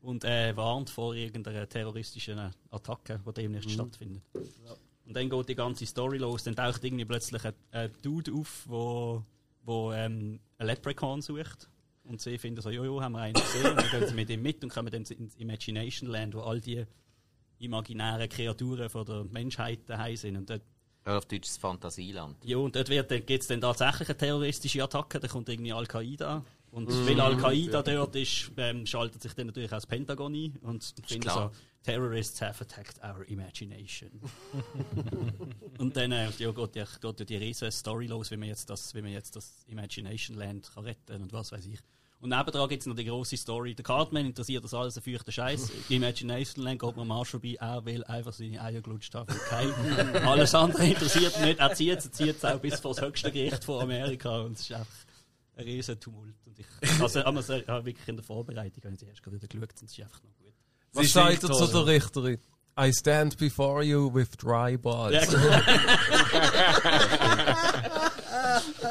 Und 0.00 0.24
äh, 0.24 0.56
warnt 0.56 0.90
vor 0.90 1.14
irgendeiner 1.14 1.68
terroristischen 1.68 2.38
Attacke, 2.70 3.20
die 3.24 3.32
demnächst 3.32 3.70
stattfindet. 3.70 4.22
Und 5.06 5.16
dann 5.16 5.28
geht 5.28 5.48
die 5.48 5.54
ganze 5.54 5.86
Story 5.86 6.18
los. 6.18 6.42
Dann 6.44 6.56
taucht 6.56 6.82
irgendwie 6.82 7.04
plötzlich 7.04 7.44
ein, 7.44 7.54
ein 7.70 7.90
Dude 8.02 8.32
auf, 8.32 8.64
wo, 8.66 9.22
wo 9.64 9.92
ähm, 9.92 10.40
einen 10.58 10.68
Leprechaun 10.68 11.22
sucht. 11.22 11.68
Und 12.04 12.20
sie 12.20 12.36
finden 12.38 12.60
so, 12.62 12.70
jojo, 12.70 13.00
haben 13.00 13.12
wir 13.12 13.20
einen 13.20 13.34
gesehen. 13.34 13.70
Und 13.70 13.76
dann 13.76 13.90
gehen 13.90 14.08
sie 14.08 14.14
mit 14.14 14.30
ihm 14.30 14.42
mit 14.42 14.64
und 14.64 14.72
kommen 14.72 14.90
dann 14.90 15.02
ins 15.04 15.34
Imagination 15.36 16.10
Land, 16.10 16.34
wo 16.34 16.40
all 16.40 16.60
die 16.60 16.84
imaginären 17.62 18.28
Kreaturen 18.28 18.88
von 18.88 19.04
der 19.04 19.24
Menschheit 19.24 19.80
daheim 19.88 20.16
sind. 20.16 20.36
Und 20.36 20.50
dort, 20.50 20.62
Ja, 21.06 21.18
auf 21.18 21.26
Deutsch 21.26 21.48
das 21.48 21.56
Fantasieland. 21.56 22.36
ja, 22.44 22.56
und 22.56 22.76
dort 22.76 22.88
wird, 22.88 23.08
gibt 23.08 23.42
es 23.42 23.46
dann 23.48 23.60
tatsächlich 23.60 24.08
eine 24.08 24.18
terroristische 24.18 24.82
Attacke. 24.82 25.20
Da 25.20 25.28
kommt 25.28 25.48
irgendwie 25.48 25.72
Al-Qaida. 25.72 26.44
Und 26.70 26.88
weil 27.06 27.20
Al-Qaida 27.20 27.82
dort 27.82 28.16
ist, 28.16 28.50
ähm, 28.56 28.86
schaltet 28.86 29.20
sich 29.22 29.34
dann 29.34 29.46
natürlich 29.48 29.70
auch 29.70 29.76
das 29.76 29.86
Pentagon 29.86 30.34
ein 30.34 30.56
und 30.62 30.94
findet 31.06 31.30
so. 31.30 31.50
Terrorists 31.82 32.40
have 32.40 32.62
attacked 32.62 33.02
our 33.02 33.28
imagination. 33.28 34.10
und 35.78 35.96
dann 35.96 36.12
äh, 36.12 36.30
ja, 36.38 36.50
geht, 36.52 36.76
ja, 36.76 36.84
geht 37.00 37.20
ja 37.20 37.24
die 37.26 37.36
riesige 37.36 37.72
Story 37.72 38.06
los, 38.06 38.30
wie 38.30 38.36
man 38.36 38.48
jetzt 38.48 38.70
das, 38.70 38.94
wie 38.94 39.02
man 39.02 39.10
jetzt 39.10 39.34
das 39.34 39.64
Imagination 39.66 40.36
Land 40.36 40.70
kann 40.72 40.84
retten 40.84 41.22
und 41.22 41.32
was 41.32 41.52
weiß 41.52 41.66
ich. 41.66 41.80
Und 42.22 42.28
nebendran 42.28 42.68
gibt 42.68 42.82
es 42.82 42.86
noch 42.86 42.94
die 42.94 43.04
grosse 43.04 43.36
Story. 43.36 43.74
Der 43.74 43.84
Cartman 43.84 44.26
interessiert 44.26 44.62
das 44.62 44.72
alles 44.74 44.96
ein 44.96 45.02
feuchter 45.02 45.32
Scheiß. 45.32 45.72
Imagination 45.88 46.64
Land 46.64 46.80
geht 46.80 46.96
man 46.96 47.10
am 47.10 47.18
Arsch 47.18 47.30
vorbei. 47.30 47.56
Er 47.58 47.84
will 47.84 48.04
einfach 48.04 48.32
seine 48.32 48.62
Eier 48.62 48.80
gelutscht 48.80 49.12
haben. 49.16 49.34
Kein, 49.48 49.72
alles 50.24 50.54
andere 50.54 50.86
interessiert 50.86 51.36
ihn 51.38 51.46
nicht. 51.46 51.58
Er 51.58 51.74
zieht 51.74 51.98
es, 51.98 52.12
zieht 52.12 52.36
es 52.36 52.44
auch 52.44 52.60
bis 52.60 52.78
vor 52.78 52.94
das 52.94 53.04
höchste 53.04 53.32
Gericht 53.32 53.64
von 53.64 53.82
Amerika. 53.82 54.42
Und 54.42 54.52
es 54.52 54.60
ist 54.60 54.72
einfach 54.72 54.94
ein 55.56 55.64
riesen 55.64 55.98
Tumult. 55.98 56.36
Und 56.46 56.60
ich, 56.60 56.66
also, 57.00 57.24
aber 57.24 57.42
sehr, 57.42 57.66
ja, 57.66 57.84
wirklich 57.84 58.06
in 58.06 58.14
der 58.14 58.24
Vorbereitung 58.24 58.84
habe 58.84 58.94
ich 58.94 59.02
erst 59.02 59.20
gerade 59.20 59.38
wieder 59.38 59.48
geschaut 59.48 59.80
und 59.80 59.82
es 59.82 59.98
ist 59.98 60.00
einfach 60.00 60.22
noch 60.22 60.36
gut. 60.38 60.54
Was 60.92 61.06
Sie 61.06 61.10
sagt 61.10 61.42
er 61.42 61.50
zu 61.50 61.66
so. 61.66 61.84
der 61.84 61.92
Richterin? 61.92 62.38
I 62.78 62.92
stand 62.92 63.36
before 63.36 63.82
you 63.82 64.14
with 64.14 64.30
dry 64.36 64.78
balls. 64.78 65.26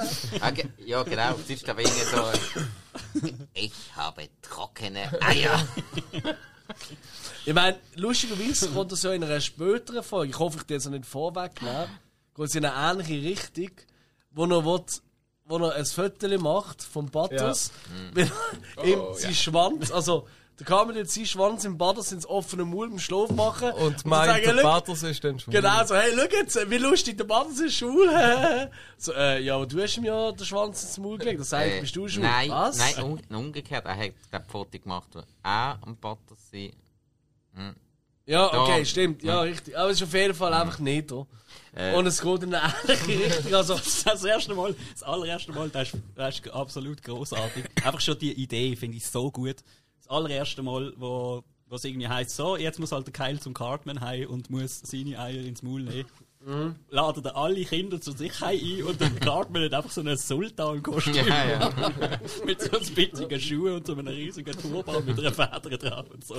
Ja, 0.40 0.50
genau. 0.50 0.70
Ah, 0.70 0.82
ja, 0.86 1.04
genau. 1.04 1.36
Glaube 1.64 1.82
ich 1.84 1.90
irgendwie 1.90 2.06
so. 3.22 3.30
Ich 3.54 3.74
habe 3.96 4.30
trockene 4.42 5.22
Eier. 5.22 5.68
Ich 7.46 7.54
meine, 7.54 7.78
lustigerweise 7.96 8.70
kommt 8.70 8.92
das 8.92 9.04
ja 9.04 9.12
in 9.14 9.24
einer 9.24 9.42
späteren 9.42 10.04
Folge, 10.04 10.32
ich 10.32 10.40
hoffe, 10.40 10.60
ich 10.60 10.64
dir 10.64 10.76
jetzt 10.76 10.86
noch 10.86 10.92
nicht 10.92 11.06
vorwegnehmen, 11.06 11.90
geht 12.36 12.46
es 12.46 12.56
in 12.56 12.64
eine 12.66 12.92
ähnliche 12.92 13.30
Richtung, 13.30 13.72
wo 14.32 14.46
er, 14.46 14.64
will, 14.64 14.86
wo 15.46 15.58
er 15.58 15.76
ein 15.76 15.86
Foto 15.86 16.40
macht 16.40 16.82
vom 16.84 17.08
Butters, 17.08 17.72
weil 18.14 18.32
er 18.78 18.84
ihm 18.86 19.02
sein 19.16 19.34
Schwanz, 19.34 19.92
also 19.92 20.28
der 20.60 20.66
kann 20.68 20.96
jetzt 20.96 21.14
seinen 21.16 21.26
Schwanz 21.26 21.66
im 21.66 21.78
Butters 21.78 22.12
ins 22.12 22.26
offene 22.28 22.66
Maul 22.66 22.88
im 22.88 23.00
Schlaf 23.00 23.32
machen 23.32 23.72
Und 23.72 24.06
meint, 24.06 24.32
sagen, 24.32 24.44
der 24.58 24.62
«Schau, 24.62 24.80
Butters 24.80 25.04
ist 25.04 25.24
dann 25.24 25.40
schwul. 25.40 25.54
Genau, 25.54 25.84
so, 25.86 25.96
hey, 25.96 26.12
schau 26.16 26.38
jetzt, 26.38 26.70
wie 26.70 26.78
lustig, 26.78 27.18
der 27.18 27.24
Butters 27.24 27.60
ist 27.60 27.76
schwul. 27.76 28.10
so, 28.98 29.14
äh, 29.14 29.42
ja, 29.42 29.56
aber 29.56 29.66
du 29.66 29.82
hast 29.82 29.98
ihm 29.98 30.06
ja 30.06 30.32
den 30.32 30.46
Schwanz 30.46 30.84
ins 30.84 30.98
Maul 31.00 31.18
gelegt, 31.18 31.40
das 31.40 31.52
heißt, 31.52 31.78
Äh, 31.78 31.82
bist 31.82 31.96
du 31.96 32.08
schwul. 32.08 32.24
Nein, 32.24 32.50
Was? 32.52 32.78
nein 32.78 33.04
um, 33.04 33.20
umgekehrt. 33.38 33.86
Er 33.86 33.96
hat 33.98 34.12
glaub, 34.30 34.44
ein 34.44 34.50
Foto 34.50 34.80
gemacht, 34.80 35.08
wo 35.14 35.20
er 35.44 35.80
am 35.82 35.98
Battersee. 35.98 36.74
Ja, 38.26 38.48
okay, 38.48 38.80
Ja. 38.80 38.86
stimmt, 38.86 39.24
ja, 39.24 39.42
richtig. 39.42 39.78
Aber 39.78 39.90
es 39.90 39.98
ist 40.00 40.04
auf 40.08 40.14
jeden 40.14 40.34
Fall 40.34 40.54
einfach 40.54 40.80
nicht 40.80 41.12
da. 41.12 41.26
Äh. 41.74 41.96
Und 41.96 42.06
es 42.06 42.22
geht 42.22 42.44
in 42.44 42.54
eine 42.54 42.72
ähnliche 42.88 43.26
Richtung, 43.26 43.54
also... 43.56 43.76
Das 44.06 44.24
erste 44.24 44.54
Mal, 44.54 44.76
das 44.94 45.04
allererste 45.04 45.52
Mal, 45.54 45.70
das 45.70 45.90
ist, 45.94 45.98
das 46.16 46.40
ist 46.40 46.50
absolut 46.52 47.02
großartig. 47.02 47.66
Einfach 47.84 48.00
schon 48.00 48.18
die 48.20 48.34
Idee 48.34 48.76
finde 48.76 48.98
ich 48.98 49.06
so 49.08 49.32
gut. 49.32 49.58
Das 50.12 50.18
allererste 50.18 50.62
Mal, 50.62 50.94
wo, 50.98 51.42
es 51.72 51.86
irgendwie 51.86 52.10
heisst, 52.10 52.36
so, 52.36 52.58
jetzt 52.58 52.80
muss 52.80 52.92
halt 52.92 53.08
der 53.08 53.14
Keil 53.14 53.40
zum 53.40 53.54
Cartman 53.54 54.02
heim 54.02 54.30
und 54.30 54.50
muss 54.50 54.82
seine 54.84 55.18
Eier 55.18 55.42
ins 55.42 55.64
Maul 55.64 55.84
nehmen. 55.84 56.76
laden 56.90 57.24
dann 57.24 57.34
alle 57.34 57.64
Kinder 57.64 58.02
zur 58.02 58.18
Sicherheit 58.18 58.60
ein 58.62 58.84
und 58.84 59.00
dann 59.00 59.18
Cartman 59.22 59.64
hat 59.64 59.74
einfach 59.74 59.90
so 59.90 60.02
ein 60.02 60.18
Sultan-Kostüm 60.18 61.16
Ja, 61.16 61.46
ja. 61.50 61.70
mit 62.46 62.62
so 62.62 62.84
spitzigen 62.84 63.40
Schuhen 63.40 63.76
und 63.76 63.88
so 63.88 63.94
einem 63.94 64.08
riesigen 64.08 64.52
Turban 64.52 65.06
mit 65.06 65.18
einer 65.18 65.32
Feder 65.32 65.78
dran 65.78 66.08
und 66.08 66.26
so. 66.26 66.36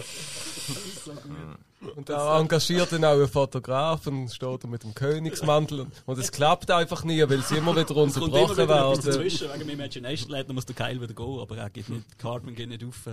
Und 1.97 2.11
er 2.11 2.39
engagiert 2.39 2.93
dann 2.93 3.05
auch 3.07 3.13
einen 3.13 3.29
Fotograf 3.29 4.07
und 4.07 4.29
steht 4.29 4.65
da 4.65 4.69
mit 4.69 4.83
dem 4.83 4.95
Königsmantel. 4.95 5.81
Und, 5.81 5.93
und 6.05 6.19
es 6.19 6.31
klappt 6.31 6.71
einfach 6.71 7.05
nie, 7.05 7.23
weil 7.27 7.41
sie 7.41 7.57
immer 7.57 7.75
wieder 7.75 7.97
unterbrochen 7.97 8.69
werden. 8.69 9.01
dazwischen, 9.03 9.49
wegen 9.49 9.61
dem 9.61 9.71
Imagination 9.71 10.31
Lab, 10.31 10.53
muss 10.53 10.67
der 10.67 10.75
Keil 10.75 11.01
wieder 11.01 11.15
gehen, 11.15 11.39
aber 11.39 11.57
er 11.57 11.71
geht 11.71 11.89
nicht, 11.89 12.19
Cartman 12.19 12.55
geht 12.55 12.69
nicht 12.69 12.85
auf. 12.85 13.09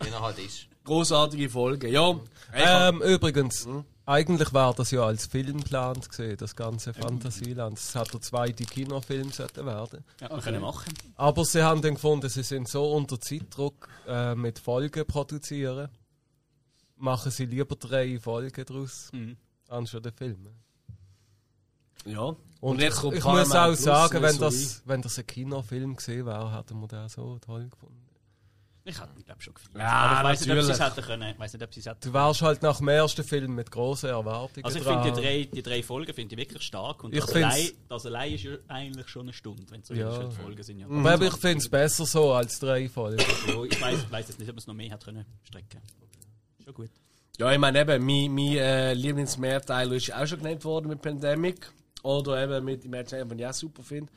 Wie 0.00 0.08
er 0.08 0.20
halt 0.20 0.38
ist. 0.38 0.66
Großartige 0.84 1.48
Folge. 1.50 1.88
Ja, 1.88 2.18
Ähm, 2.54 3.02
übrigens, 3.02 3.66
eigentlich 4.04 4.52
war 4.54 4.72
das 4.72 4.92
ja 4.92 5.04
als 5.04 5.26
Film 5.26 5.58
geplant 5.58 6.08
gesehen, 6.08 6.36
das 6.36 6.54
ganze 6.54 6.94
Fantasieland. 6.94 7.76
Es 7.76 7.94
hat 7.96 8.12
der 8.12 8.20
zweite 8.20 8.64
Kinofilm 8.64 9.32
sollten 9.32 9.66
werden. 9.66 10.04
Ja, 10.20 10.30
wir 10.30 10.38
können 10.38 10.60
machen. 10.62 10.94
Aber 11.16 11.44
sie 11.44 11.62
haben 11.64 11.82
dann 11.82 11.94
gefunden, 11.94 12.28
sie 12.28 12.44
sind 12.44 12.68
so 12.68 12.92
unter 12.92 13.20
Zeitdruck 13.20 13.88
äh, 14.06 14.36
mit 14.36 14.60
Folgen 14.60 15.04
produzieren. 15.06 15.88
Machen 16.98 17.32
sie 17.32 17.46
lieber 17.46 17.74
drei 17.74 18.18
Folgen 18.20 18.64
daraus, 18.64 19.10
Mhm. 19.12 19.36
anstatt 19.68 20.04
den 20.04 20.12
Film. 20.12 20.46
ja. 22.04 22.20
Und, 22.20 22.36
Und 22.60 22.80
jetzt 22.80 23.02
ich 23.04 23.20
Paramount 23.20 23.48
muss 23.48 23.54
auch 23.54 23.66
Plus, 23.66 23.82
sagen, 23.82 24.22
wenn 24.22 24.34
so 24.34 24.40
das, 24.40 24.82
wenn 24.86 25.02
das 25.02 25.18
ein 25.18 25.26
Kinofilm 25.26 25.96
gesehen 25.96 26.26
wäre, 26.26 26.56
hätten 26.56 26.80
wir 26.80 26.88
den 26.88 27.08
so 27.08 27.38
toll 27.38 27.68
gefunden. 27.68 28.05
Ich 28.88 29.00
hätte 29.00 29.10
ihn, 29.16 29.24
glaube 29.24 29.42
schon 29.42 29.52
gefeiert. 29.54 29.76
Ja, 29.76 29.90
aber 29.90 30.32
ich 30.32 30.40
weiß 30.40 30.46
nicht, 30.46 30.56
ob 30.56 30.62
sie 30.64 30.72
es 30.72 31.06
können. 31.06 31.30
Ich 31.30 31.38
weiß 31.38 31.52
nicht, 31.54 31.62
ob 31.64 31.74
sie 31.74 31.80
es 31.80 31.86
hätten 31.86 32.00
Du 32.02 32.12
wärst 32.12 32.42
halt 32.42 32.62
nach 32.62 32.78
dem 32.78 32.88
ersten 32.88 33.24
Film 33.24 33.54
mit 33.56 33.70
grossen 33.70 34.10
Erwartungen 34.10 34.64
Also 34.64 34.78
ich 34.78 34.84
finde 34.84 35.10
die 35.12 35.20
drei, 35.20 35.48
die 35.52 35.62
drei 35.62 35.82
Folgen 35.82 36.14
finde 36.14 36.34
ich 36.34 36.38
wirklich 36.40 36.62
stark 36.62 37.02
und 37.02 37.12
Ich 37.12 37.20
das, 37.20 37.34
allein, 37.34 37.70
das 37.88 38.06
allein 38.06 38.32
ist 38.34 38.44
ja 38.44 38.52
eigentlich 38.68 39.08
schon 39.08 39.22
eine 39.22 39.32
Stunde, 39.32 39.64
wenn 39.70 39.80
es 39.80 39.88
so 39.88 39.94
Ja. 39.94 40.16
die 40.16 40.34
Folgen 40.36 40.62
sind 40.62 40.78
ja. 40.78 40.86
Aber 40.86 41.14
eben, 41.14 41.24
ich 41.24 41.34
finde 41.34 41.58
es 41.58 41.68
besser 41.68 42.06
so 42.06 42.32
als 42.32 42.58
drei 42.60 42.88
Folgen. 42.88 43.18
Ja, 43.48 43.64
ich 43.64 43.80
weiß, 43.80 44.10
weiß 44.10 44.28
jetzt 44.28 44.38
nicht, 44.38 44.48
ob 44.48 44.54
man 44.54 44.58
es 44.58 44.66
noch 44.68 44.74
mehr 44.74 44.90
hat 44.92 45.04
können 45.04 45.26
strecken. 45.42 45.80
Schon 46.64 46.74
gut. 46.74 46.90
Ja, 47.38 47.52
ich 47.52 47.58
meine 47.58 47.80
eben, 47.80 48.06
mein, 48.06 48.32
mein 48.32 48.56
äh, 48.56 48.94
Lieblingsmehrteil 48.94 49.92
ist 49.92 50.14
auch 50.14 50.26
schon 50.26 50.38
genannt 50.38 50.64
worden 50.64 50.88
mit 50.88 51.02
Pandemic. 51.02 51.70
Oder 52.02 52.42
eben 52.44 52.64
mit 52.64 52.84
Imagination, 52.84 53.28
den 53.30 53.38
ich 53.40 53.46
auch 53.46 53.52
super 53.52 53.82
finde. 53.82 54.12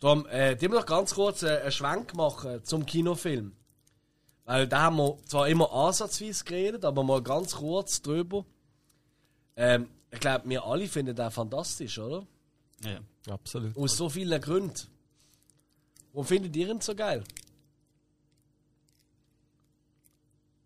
Darum, 0.00 0.26
äh, 0.26 0.56
die 0.56 0.68
noch 0.68 0.86
ganz 0.86 1.14
kurz 1.14 1.42
äh, 1.42 1.58
einen 1.60 1.72
Schwenk 1.72 2.14
machen 2.14 2.64
zum 2.64 2.86
Kinofilm. 2.86 3.52
Weil 4.44 4.68
da 4.68 4.82
haben 4.82 4.96
wir 4.96 5.16
zwar 5.26 5.48
immer 5.48 5.72
ansatzweise 5.72 6.44
geredet, 6.44 6.84
aber 6.84 7.02
mal 7.02 7.22
ganz 7.22 7.56
kurz 7.56 8.02
drüber. 8.02 8.44
Ähm, 9.56 9.88
ich 10.10 10.20
glaube, 10.20 10.48
wir 10.48 10.64
alle 10.64 10.86
finden 10.86 11.16
den 11.16 11.30
fantastisch, 11.30 11.98
oder? 11.98 12.26
Ja. 12.82 13.00
Absolut. 13.32 13.76
Aus 13.76 13.96
so 13.96 14.08
vielen 14.08 14.40
Gründen. 14.40 14.74
Warum 16.12 16.26
findet 16.26 16.54
ihr 16.56 16.68
ihn 16.68 16.80
so 16.80 16.94
geil? 16.94 17.24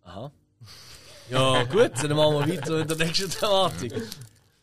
Aha. 0.03 0.31
Ja, 1.31 1.63
gut, 1.65 1.93
dann 2.03 2.17
machen 2.17 2.49
wir 2.49 2.57
weiter 2.57 2.81
in 2.81 2.89
der 2.89 2.97
nächsten 2.97 3.29
Thematik. 3.29 3.93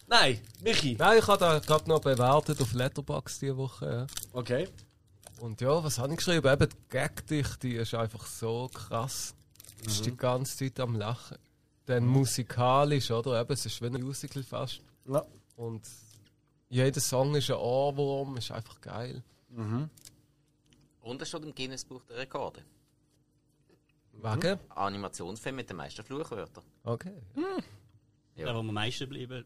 Nein, 0.07 0.39
Michi. 0.61 0.95
Nein, 0.97 1.19
ich 1.19 1.27
habe 1.27 1.37
da 1.37 1.59
gerade 1.59 1.87
noch 1.87 1.99
bewertet 1.99 2.59
auf 2.59 2.73
Letterboxd 2.73 3.43
diese 3.43 3.55
Woche. 3.55 3.85
Ja. 3.85 4.07
Okay. 4.33 4.67
Und 5.39 5.61
ja, 5.61 5.83
was 5.83 5.99
habe 5.99 6.13
ich 6.13 6.17
geschrieben? 6.17 6.51
Eben, 6.51 6.69
die 6.69 6.89
Gagdichte 6.89 7.67
ist 7.69 7.93
einfach 7.93 8.25
so 8.25 8.69
krass. 8.73 9.35
Du 9.79 9.85
bist 9.85 10.05
die 10.05 10.15
ganze 10.15 10.57
Zeit 10.57 10.79
am 10.79 10.95
Lachen. 10.95 11.37
Dann 11.85 12.05
musikalisch, 12.05 13.11
oder? 13.11 13.41
Eben, 13.41 13.53
es 13.53 13.65
ist 13.65 13.81
wie 13.81 13.87
ein 13.87 14.01
Musical 14.01 14.43
fast. 14.43 14.81
Ja. 15.07 15.23
Und 15.55 15.85
jeder 16.69 16.99
Song 16.99 17.35
ist 17.35 17.49
ein 17.49 17.57
Ohrwurm, 17.57 18.37
ist 18.37 18.51
einfach 18.51 18.79
geil. 18.81 19.23
Und 21.01 21.21
er 21.21 21.25
steht 21.25 21.43
im 21.43 21.53
Guinness-Buch 21.53 22.03
der 22.05 22.17
Rekorde. 22.17 22.63
Wegen? 24.13 24.59
Animationsfilm 24.69 25.57
mit 25.57 25.69
den 25.69 25.77
meisten 25.77 26.03
Fluchwörtern. 26.03 26.63
Okay. 26.83 27.13
Ja. 27.35 27.57
Der, 28.37 28.45
der 28.45 28.55
am 28.55 28.73
meisten 28.73 29.03
geblieben 29.03 29.45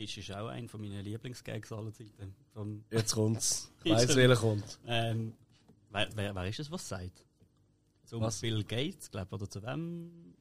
ist, 0.00 0.16
ist 0.16 0.32
auch 0.32 0.48
einer 0.48 0.68
von 0.68 0.80
meinen 0.80 1.04
Lieblingsgags 1.04 1.72
aller 1.72 1.92
Zeiten. 1.92 2.34
Vom, 2.52 2.84
Jetzt 2.90 3.12
kommt's. 3.12 3.70
Ich 3.84 3.92
weiss, 3.92 4.14
welcher 4.14 4.36
kommt. 4.36 4.78
ähm, 4.86 5.32
wer, 5.90 6.08
wer, 6.14 6.34
wer 6.34 6.46
ist 6.48 6.60
es, 6.60 6.70
was 6.70 6.86
sagt? 6.88 7.24
Zum 8.04 8.22
Was? 8.22 8.40
Bill 8.40 8.64
Gates, 8.64 9.10
glaube 9.10 9.28
ich, 9.28 9.32
oder 9.32 9.48
zu 9.48 9.62
wem? 9.62 10.34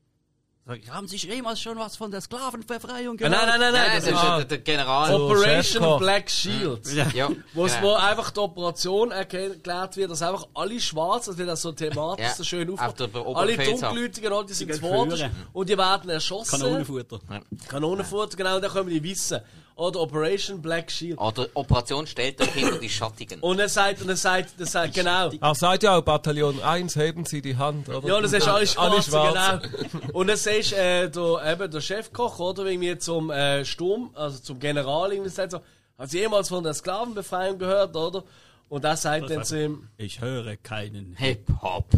Haben 0.92 1.08
Sie 1.08 1.18
jemals 1.18 1.60
schon 1.62 1.78
was 1.78 1.96
von 1.96 2.12
der 2.12 2.22
Sklavenbefreiung 2.22 3.18
gehört? 3.18 3.34
nein, 3.36 3.48
nein, 3.48 3.60
nein, 3.60 3.74
Nein, 3.74 3.82
nein. 3.88 3.96
das 3.96 4.06
Das 4.06 4.14
ist 4.14 4.24
ja 4.24 4.36
der, 4.38 4.46
der 4.46 4.58
General. 4.60 5.14
Operation 5.16 5.64
Chefkoch. 5.84 6.00
Black 6.00 6.30
Shield. 6.30 6.94
Ja. 6.94 7.08
Ja, 7.14 7.30
Wo 7.54 7.64
genau. 7.64 7.82
wo 7.82 7.94
einfach 7.96 8.32
die 8.32 8.40
Operation 8.40 9.12
erklärt 9.12 9.98
wird, 9.98 10.12
dass 10.12 10.22
einfach 10.22 10.48
alle 10.54 10.80
schwarz, 10.80 11.26
das 11.26 11.38
wird 11.38 11.50
auch 11.50 11.58
so 11.58 11.72
thematisch 11.72 12.26
Ja, 12.26 12.34
so 12.34 12.44
schön 12.44 12.72
auf 12.72 12.80
aufgebaut. 12.82 13.26
der 13.26 13.36
Alle. 13.38 13.58
Dunkelhäutigen, 13.58 14.48
die 14.48 14.54
sind 14.54 14.76
führen. 14.76 15.32
und 15.54 15.70
die 15.70 15.78
werden 15.78 16.10
erschossen. 16.10 16.60
Kanonenfutter. 16.60 17.20
Kanonenfutter, 17.68 18.38
genau, 18.38 18.60
da 18.60 18.70
können 18.70 18.90
die 18.90 19.02
wissen. 19.04 19.40
Oder 19.80 20.02
Operation 20.02 20.62
Black 20.62 20.92
Shield. 20.92 21.18
Oder 21.18 21.48
Operation 21.54 22.06
stellt 22.06 22.42
euch 22.42 22.52
hinter 22.52 22.80
die 22.80 22.90
Schattigen. 22.90 23.40
Und 23.40 23.60
er 23.60 23.70
sagt, 23.70 24.02
und 24.02 24.10
er 24.10 24.18
sagt, 24.18 24.60
er 24.60 24.66
sagt, 24.66 24.94
genau. 24.94 25.32
Er 25.40 25.56
sagt 25.56 25.84
ja 25.84 25.98
auch, 25.98 26.02
Bataillon 26.02 26.62
1, 26.62 26.98
heben 26.98 27.24
Sie 27.24 27.42
die 27.42 27.56
Hand, 27.56 27.88
oder? 27.88 28.06
Ja, 28.06 28.20
das 28.20 28.34
ist 28.34 28.48
alles 28.48 28.78
Alle 28.78 29.02
schwarz, 29.02 29.62
genau. 29.92 30.04
Und 30.12 30.28
dann 30.28 30.36
siehst 30.36 30.74
äh, 30.74 31.10
der, 31.10 31.54
eben 31.54 31.72
der 31.72 31.80
Chefkoch, 31.80 32.40
oder, 32.40 32.66
irgendwie 32.66 32.98
zum 32.98 33.32
äh, 33.32 33.64
Sturm, 33.64 34.12
also 34.16 34.40
zum 34.40 34.60
General, 34.60 35.14
irgendwie 35.14 35.30
sagt 35.30 35.52
so, 35.52 35.62
hat 35.98 36.10
Sie 36.10 36.20
jemals 36.20 36.50
von 36.50 36.62
der 36.62 36.74
Sklavenbefreiung 36.74 37.58
gehört, 37.58 37.96
oder? 37.96 38.26
Und 38.70 38.86
er 38.86 38.96
sagt 38.98 39.30
dann 39.32 39.44
zu 39.44 39.60
ihm, 39.64 39.90
Ich 39.98 40.22
höre 40.22 40.56
keinen. 40.58 41.16
Hip-Hop. 41.16 41.86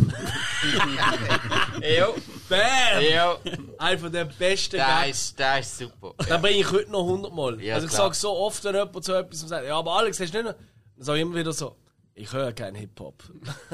jo, 1.81 2.15
BAM! 2.47 3.01
jo. 3.01 3.37
Einer 3.77 4.09
der 4.09 4.25
besten 4.25 4.77
Der 4.77 4.85
Gags. 4.85 5.09
ist, 5.09 5.39
der 5.39 5.59
ist 5.59 5.77
super. 5.77 6.13
Dann 6.29 6.41
bringe 6.41 6.59
ich 6.59 6.71
heute 6.71 6.89
noch 6.91 7.03
100 7.03 7.33
Mal. 7.33 7.61
Ja, 7.61 7.75
also 7.75 7.87
ich 7.87 7.93
klar. 7.93 8.05
sage 8.05 8.15
so 8.15 8.31
oft, 8.37 8.63
wenn 8.63 8.75
jemand 8.75 9.03
zu 9.03 9.13
etwas 9.13 9.39
sagt, 9.41 9.65
ja, 9.67 9.77
aber 9.77 9.91
Alex, 9.97 10.19
hast 10.19 10.33
du 10.33 10.37
nicht 10.43 10.47
noch? 10.47 10.55
Dann 10.95 11.05
sage 11.05 11.19
ich 11.19 11.21
immer 11.23 11.35
wieder 11.35 11.51
so, 11.53 11.75
ich 12.13 12.31
höre 12.31 12.53
keinen 12.53 12.75
Hip-Hop. 12.75 13.23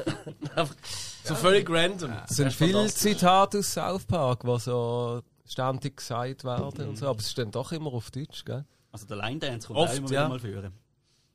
Einfach 0.55 0.75
so 1.23 1.35
völlig 1.35 1.69
random. 1.69 2.11
Es 2.27 2.35
sind 2.37 2.51
viele. 2.53 2.87
Zitate 2.87 3.59
aus 3.59 3.73
South 3.73 4.05
Park, 4.05 4.41
die 4.43 4.59
so 4.59 5.21
ständig 5.45 5.97
gesagt 5.97 6.43
werden 6.43 6.87
und 6.87 6.97
so, 6.97 7.07
aber 7.07 7.19
es 7.19 7.27
ist 7.27 7.37
dann 7.37 7.51
doch 7.51 7.71
immer 7.71 7.93
auf 7.93 8.09
Deutsch, 8.11 8.43
gell? 8.43 8.65
Also 8.91 9.05
der 9.05 9.17
Line 9.17 9.39
Dance 9.39 9.67
kommt 9.67 9.79
Oft, 9.79 9.93
auch 9.93 9.97
immer 9.97 10.05
ja. 10.07 10.11
wieder 10.11 10.29
mal 10.29 10.39
führen. 10.39 10.73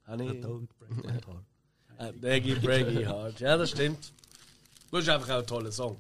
Ich- 0.09 0.13
Don't 0.45 0.67
break 0.79 1.05
my 1.05 1.13
heart. 1.13 1.45
Äh, 2.09 2.13
Baggy, 2.13 2.55
Braggy, 2.57 3.05
Hard. 3.05 3.41
Ja, 3.41 3.57
das 3.57 3.71
stimmt. 3.71 4.13
Das 4.91 5.03
ist 5.03 5.09
einfach 5.09 5.31
auch 5.31 5.39
ein 5.39 5.47
toller 5.47 5.73
Song. 5.73 5.97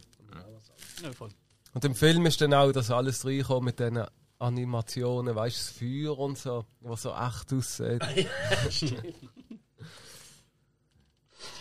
Ja, 1.02 1.12
voll. 1.12 1.30
Und 1.74 1.84
im 1.84 1.94
Film 1.94 2.26
ist 2.26 2.40
dann 2.40 2.52
auch 2.54 2.70
das 2.72 2.90
alles 2.90 3.24
reinkommt 3.24 3.64
mit 3.64 3.78
diesen 3.78 4.04
Animationen, 4.38 5.34
weißt 5.34 5.56
du, 5.56 5.60
das 5.60 5.70
Feuer 5.78 6.18
und 6.18 6.36
so, 6.38 6.64
was 6.80 7.02
so 7.02 7.10
echt 7.14 7.52
aussieht. 7.52 8.02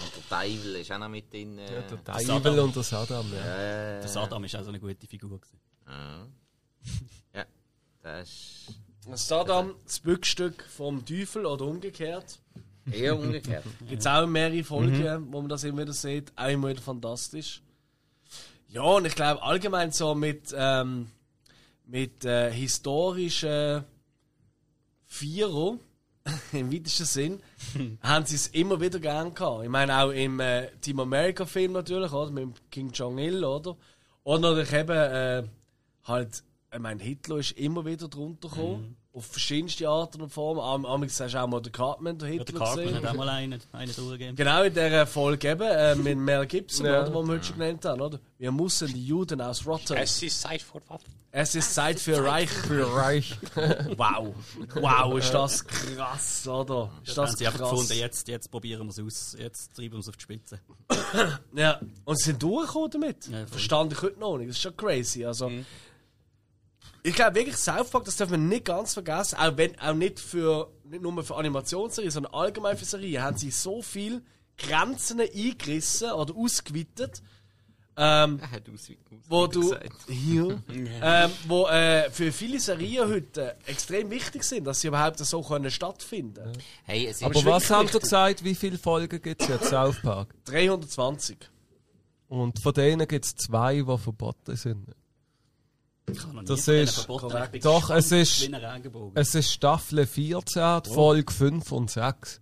Und 0.04 0.16
der 0.16 0.30
Teufel 0.40 0.76
ist 0.76 0.92
auch 0.92 1.00
noch 1.00 1.10
mit 1.10 1.32
drin. 1.34 1.58
Äh, 1.58 1.74
Ja, 1.76 1.82
der. 1.82 2.04
Teufel 2.04 2.60
und 2.60 2.76
der 2.76 2.84
Saddam, 2.84 3.26
ja. 3.34 3.40
äh, 3.40 4.00
Der 4.02 4.08
Saddam 4.08 4.44
ist 4.44 4.56
auch 4.56 4.62
so 4.64 4.70
eine 4.70 4.80
gute 4.80 5.08
Figur. 5.08 5.40
Gewesen. 5.40 5.60
ja. 5.88 6.28
ja, 7.34 7.46
das 8.04 8.30
ist 9.12 9.28
Saddam, 9.28 9.76
das 9.84 10.00
Bückstück 10.00 10.64
vom 10.70 11.04
Teufel 11.06 11.46
oder 11.48 11.66
umgekehrt. 11.66 12.40
Eher 12.90 13.18
umgekehrt. 13.18 13.66
Gibt 13.88 14.02
es 14.02 14.08
auch 14.08 14.26
mehrere 14.26 14.64
Folgen, 14.64 15.32
wo 15.32 15.42
man 15.42 15.50
das 15.50 15.64
immer 15.64 15.82
wieder 15.82 15.94
sieht. 15.94 16.32
Auch 16.36 16.50
immer 16.50 16.70
wieder 16.70 16.82
fantastisch. 16.82 17.62
Ja, 18.70 18.84
und 18.84 19.06
ich 19.06 19.16
glaube 19.16 19.44
allgemein 19.44 19.92
so 19.92 20.16
mit, 20.16 20.56
ähm, 20.56 21.08
mit 21.86 22.24
äh, 22.24 22.52
historischen 22.52 23.84
Vierer, 25.06 25.78
im 26.54 26.72
weitesten 26.72 27.06
Sinn, 27.06 27.44
haben 28.02 28.26
sie 28.26 28.36
es 28.36 28.48
immer 28.48 28.80
wieder 28.80 29.00
gern 29.00 29.34
gehabt. 29.34 29.64
Ich 29.64 29.70
meine 29.70 30.02
auch 30.02 30.12
im 30.12 30.40
äh, 30.40 30.68
Team 30.80 31.02
America 31.02 31.46
Film 31.46 31.74
natürlich, 31.74 32.14
oder? 32.14 32.32
Mit 32.32 32.72
King 32.72 32.92
Jong-il, 32.92 33.44
oder? 33.44 33.76
Und 34.24 34.42
natürlich 34.42 34.72
eben 34.72 34.92
äh, 34.92 35.44
halt, 36.06 36.44
ich 36.74 36.80
meine, 36.80 37.04
Hitler 37.04 37.38
ist 37.38 37.52
immer 37.52 37.86
wieder 37.86 38.08
drunter 38.08 38.48
gekommen. 38.48 38.96
Auf 39.14 39.26
verschiedenste 39.26 39.90
Arten 39.90 40.22
und 40.22 40.30
Formen. 40.30 40.62
Am 40.62 40.86
Am- 40.86 41.04
hast 41.04 41.20
du 41.20 41.42
auch 41.42 41.48
mal 41.48 41.60
den 41.62 41.74
Cartman, 41.74 42.18
den 42.18 42.28
Ja, 42.30 42.32
Hitler 42.40 42.46
der 42.46 42.56
Cartman 42.60 42.86
gesehen. 42.86 43.04
hat 43.04 43.10
auch 43.12 43.14
mal 43.18 43.28
einen, 43.30 43.60
einen 43.74 43.94
durchgegeben. 43.96 44.36
Genau 44.38 44.64
in 44.64 44.74
dieser 44.74 45.06
Folge 45.06 45.50
eben, 45.50 45.62
äh, 45.64 45.96
mit 45.96 46.18
Mel 46.18 46.46
Gibson, 46.46 46.86
Ja. 46.86 47.02
oder, 47.04 47.14
wo 47.14 47.22
wir 47.24 47.34
heute 47.34 47.44
schon 47.44 47.58
genannt 47.60 47.84
haben, 47.84 48.00
oder? 48.00 48.20
Wir 48.38 48.52
müssen 48.54 48.88
die 48.88 49.06
Juden 49.06 49.42
ausrotten. 49.42 49.98
Es, 49.98 50.16
Es 50.16 50.24
ist 50.24 50.42
Zeit 50.42 50.62
für 50.62 50.82
was? 50.88 51.56
ist 51.56 51.74
Zeit 51.76 52.00
für 52.00 52.24
Reich. 52.24 52.50
Für 52.50 52.96
Reich. 52.96 53.38
Wow. 53.98 54.34
Wow, 54.76 55.18
ist 55.20 55.34
das 55.34 55.66
krass, 55.68 56.48
oder? 56.48 56.90
Ist 57.04 57.10
Das 57.10 57.16
das 57.16 57.30
haben 57.32 57.38
sie 57.38 57.48
einfach 57.48 57.60
krass. 57.60 57.70
gefunden, 57.72 57.94
jetzt, 57.94 58.28
jetzt 58.30 58.50
probieren 58.50 58.84
wir 58.88 58.92
es 58.92 59.00
aus, 59.00 59.36
jetzt 59.38 59.76
treiben 59.76 59.96
wir 59.96 60.00
es 60.00 60.08
auf 60.08 60.16
die 60.16 60.24
Spitze. 60.24 60.60
Ja. 61.54 61.82
Und 62.06 62.18
sie 62.18 62.26
sind 62.32 62.42
durchgekommen 62.42 62.92
damit. 62.92 63.28
Ja. 63.28 63.46
Verstand 63.46 63.92
ich 63.92 64.02
heute 64.02 64.20
noch 64.22 64.38
nicht. 64.38 64.50
Das 64.52 64.56
ist 64.56 64.62
schon 64.62 64.78
crazy. 64.78 65.26
Also, 65.26 65.52
Ich 67.04 67.16
glaube 67.16 67.36
wirklich, 67.36 67.58
South 67.58 67.90
Park, 67.90 68.06
das 68.06 68.16
darf 68.18 68.30
man 68.30 68.48
nicht 68.48 68.66
ganz 68.66 68.94
vergessen, 68.94 69.38
auch 69.38 69.58
wenn, 69.58 69.78
auch 69.80 69.94
nicht 69.94 70.20
für, 70.20 70.72
nicht 70.84 71.02
nur 71.02 71.24
für 71.24 71.36
Animationsserien, 71.36 72.12
sondern 72.12 72.34
allgemein 72.34 72.78
für 72.78 72.86
Serien, 72.86 73.24
haben 73.24 73.38
sie 73.38 73.50
so 73.52 73.82
viel 73.82 74.22
Grenzen 74.58 75.20
eingerissen 75.20 76.12
oder 76.12 76.36
ausgeweitet, 76.36 77.24
ähm, 77.98 78.40
Er 78.42 78.52
hat 78.52 78.64
wo 79.28 79.48
du, 79.48 79.62
gesagt. 79.62 79.94
hier, 80.08 80.64
ähm, 80.70 81.32
wo 81.48 81.68
äh, 81.68 82.10
für 82.10 82.32
viele 82.32 82.60
Serien 82.60 83.10
heute 83.10 83.58
extrem 83.66 84.10
wichtig 84.10 84.44
sind, 84.44 84.64
dass 84.66 84.80
sie 84.80 84.88
überhaupt 84.88 85.20
so 85.20 85.42
können 85.42 85.70
stattfinden. 85.70 86.54
Hey, 86.86 87.02
Aber 87.22 87.36
ist 87.36 87.46
was 87.46 87.70
ihr 87.70 87.80
richtig. 87.80 88.02
gesagt, 88.02 88.44
wie 88.44 88.56
viele 88.56 88.78
Folgen 88.78 89.22
gibt 89.22 89.42
es 89.42 89.48
jetzt, 89.50 89.66
South 89.70 90.02
Park? 90.02 90.34
320. 90.46 91.38
Und 92.30 92.62
von 92.62 92.74
denen 92.74 93.06
gibt 93.08 93.26
es 93.26 93.36
zwei, 93.36 93.82
die 93.82 93.98
verboten 93.98 94.56
sind. 94.56 94.88
Ich 94.88 94.96
habe 94.96 94.96
noch 94.96 94.96
nie 94.96 95.91
Das 96.48 96.68
ist- 96.68 96.98
Doch, 97.64 97.90
es 97.92 98.12
ist-. 98.12 98.42
Es 99.16 99.36
ist 99.36 99.52
Staffel 99.52 100.06
14, 100.06 100.82
die 100.84 100.90
Folge 100.90 101.32
5 101.32 101.72
und 101.72 101.90
6. 101.92 102.42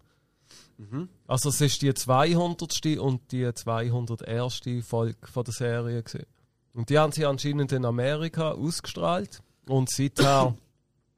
Also 1.27 1.49
es 1.49 1.59
ist 1.61 1.81
die 1.81 1.93
200. 1.93 2.97
und 2.99 3.31
die 3.31 3.53
201. 3.53 4.61
Folge 4.83 5.17
von 5.27 5.43
der 5.43 5.53
Serie. 5.53 6.03
Gewesen. 6.03 6.25
Und 6.73 6.89
die 6.89 6.97
haben 6.97 7.11
sie 7.11 7.25
anscheinend 7.25 7.71
in 7.73 7.83
Amerika 7.85 8.51
ausgestrahlt. 8.51 9.41
Und 9.67 9.89
seither 9.91 10.55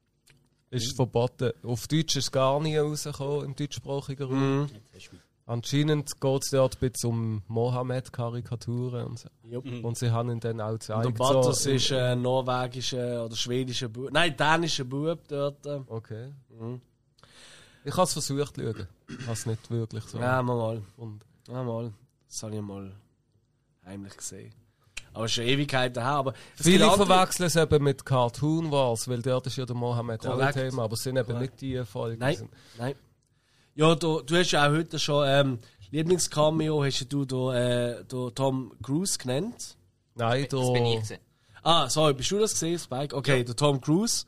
ist 0.70 0.86
es 0.88 0.92
verboten. 0.96 1.52
Auf 1.62 1.86
Deutsch 1.86 2.16
ist 2.16 2.24
es 2.24 2.32
gar 2.32 2.60
nie 2.60 2.76
rausgekommen, 2.76 3.44
im 3.46 3.56
deutschsprachigen 3.56 4.24
Raum. 4.24 4.62
Mich. 4.92 5.10
Anscheinend 5.44 6.20
geht 6.20 6.42
es 6.44 6.50
dort 6.50 6.76
ein 6.80 6.90
bisschen 6.90 7.10
um 7.10 7.42
Mohammed-Karikaturen 7.48 9.06
und 9.06 9.18
so. 9.18 9.28
Jupp. 9.42 9.66
Und 9.84 9.98
sie 9.98 10.10
haben 10.10 10.30
ihn 10.30 10.40
dann 10.40 10.60
auch 10.60 10.78
Der 10.78 10.78
gezeigt. 10.78 11.18
Batters 11.18 11.64
so, 11.64 11.70
ist 11.70 11.92
ein 11.92 12.22
norwegischer 12.22 13.24
oder 13.24 13.34
schwedischer 13.34 13.88
Bub. 13.88 14.10
Nein, 14.12 14.36
dänischer 14.36 14.84
Bub 14.84 15.20
dort. 15.26 15.66
äh. 15.66 15.80
Okay. 15.88 16.32
Ich 17.84 17.92
habe 17.92 18.04
es 18.04 18.12
versucht 18.12 18.54
zu 18.54 18.62
schauen. 18.62 18.86
Ich 19.08 19.20
habe 19.22 19.32
es 19.32 19.46
nicht 19.46 19.70
wirklich 19.70 20.04
so. 20.04 20.18
Ja, 20.18 20.42
mal 20.42 20.56
mal. 20.56 20.82
Und 20.96 21.24
Ja, 21.48 21.62
mal. 21.64 21.92
Das 22.28 22.42
habe 22.44 22.54
ich 22.54 22.62
mal 22.62 22.92
heimlich 23.84 24.16
gesehen. 24.16 24.54
Aber 25.12 25.28
schon 25.28 25.44
Ewigkeiten 25.44 26.02
her. 26.02 26.12
Aber 26.12 26.34
Viele 26.54 26.90
verwechseln 26.90 27.46
es 27.46 27.56
eben 27.56 27.82
mit 27.82 28.04
Cartoon 28.04 28.70
Wars, 28.70 29.08
weil 29.08 29.20
dort 29.20 29.46
ist 29.48 29.56
ja 29.56 29.66
der 29.66 29.76
Mohammed 29.76 30.26
auch. 30.26 30.52
Thema, 30.52 30.84
aber 30.84 30.94
es 30.94 31.02
sind 31.02 31.16
eben 31.16 31.38
nicht 31.38 31.60
die 31.60 31.84
Folgen. 31.84 32.20
Nein, 32.20 32.48
nein. 32.78 32.94
Ja, 33.74 33.94
du, 33.94 34.20
du 34.22 34.36
hast 34.36 34.50
ja 34.50 34.66
auch 34.68 34.72
heute 34.72 34.98
schon 34.98 35.24
ähm, 35.26 35.58
Lieblingscameo, 35.90 36.84
hast 36.84 37.00
ja 37.00 37.06
du 37.08 37.24
da, 37.24 37.54
äh, 37.54 38.04
da 38.06 38.30
Tom 38.30 38.72
Cruise 38.82 39.18
genannt. 39.18 39.76
Nein, 40.14 40.46
Das 40.50 40.72
bin 40.72 40.86
ich 40.86 40.94
da, 40.94 41.00
gewesen. 41.00 41.18
Ah, 41.62 41.88
sorry, 41.88 42.12
bist 42.14 42.30
du 42.30 42.38
das 42.38 42.52
gesehen, 42.52 42.78
Spike? 42.78 43.14
Okay, 43.16 43.44
der 43.44 43.56
Tom 43.56 43.80
Cruise. 43.80 44.26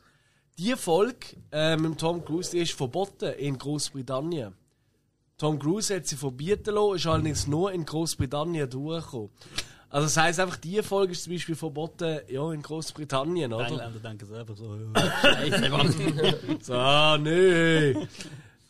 Die 0.57 0.73
Folge 0.75 1.35
äh, 1.51 1.75
mit 1.75 1.85
dem 1.85 1.97
Tom 1.97 2.23
Cruise, 2.23 2.51
die 2.51 2.59
ist 2.59 2.71
verboten 2.73 3.33
in 3.33 3.57
Großbritannien. 3.57 4.53
Tom 5.37 5.59
Cruise 5.59 5.93
hat 5.93 6.07
sie 6.07 6.15
verbieten 6.15 6.73
lassen, 6.73 6.95
ist 6.95 7.07
allerdings 7.07 7.45
nur 7.45 7.73
in 7.73 7.85
Großbritannien 7.85 8.69
durchgekommen. 8.69 9.31
Also 9.89 10.05
das 10.07 10.17
heisst 10.17 10.39
einfach, 10.39 10.57
die 10.57 10.81
Folge 10.81 11.11
ist 11.11 11.23
zum 11.23 11.33
Beispiel 11.33 11.55
verboten 11.55 12.19
ja, 12.29 12.51
in 12.51 12.61
Großbritannien, 12.61 13.49
Die 13.49 13.55
oder? 13.55 13.67
Engländer 13.67 13.99
denken 13.99 14.25
sich 14.25 14.35
einfach 14.37 14.55
so, 14.55 14.75
ja, 14.75 15.11
Scheiße, 15.21 15.69
Mann. 15.69 16.59
So, 16.61 16.73
ah, 16.73 17.17
nee. 17.17 17.95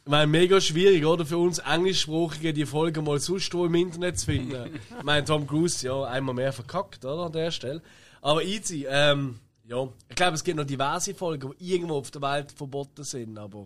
Ich 0.06 0.12
meine, 0.12 0.28
mega 0.28 0.62
schwierig, 0.62 1.04
oder? 1.04 1.26
Für 1.26 1.40
uns 1.40 1.58
Englischsprachige 1.58 2.54
die 2.54 2.68
Folge 2.68 3.02
mal 3.02 3.20
sonst 3.20 3.52
wo 3.56 3.66
im 3.66 3.74
Internet 3.74 4.20
zu 4.20 4.28
finden. 4.28 4.80
Ich 5.00 5.04
meine, 5.04 5.26
Tom 5.26 5.48
Cruise, 5.48 5.84
ja, 5.84 6.04
einmal 6.04 6.36
mehr 6.36 6.54
verkackt, 6.54 7.04
oder? 7.04 7.26
An 7.26 7.32
der 7.32 7.50
Stelle. 7.50 7.82
Aber 8.22 8.44
easy, 8.44 8.86
ähm, 8.88 9.40
ja. 9.64 9.90
Ich 10.08 10.16
glaube, 10.16 10.36
es 10.36 10.44
gibt 10.44 10.58
noch 10.58 10.66
diverse 10.66 11.16
Folgen, 11.16 11.54
die 11.60 11.74
irgendwo 11.74 11.96
auf 11.96 12.12
der 12.12 12.22
Welt 12.22 12.52
verboten 12.52 13.04
sind, 13.04 13.36
aber. 13.40 13.66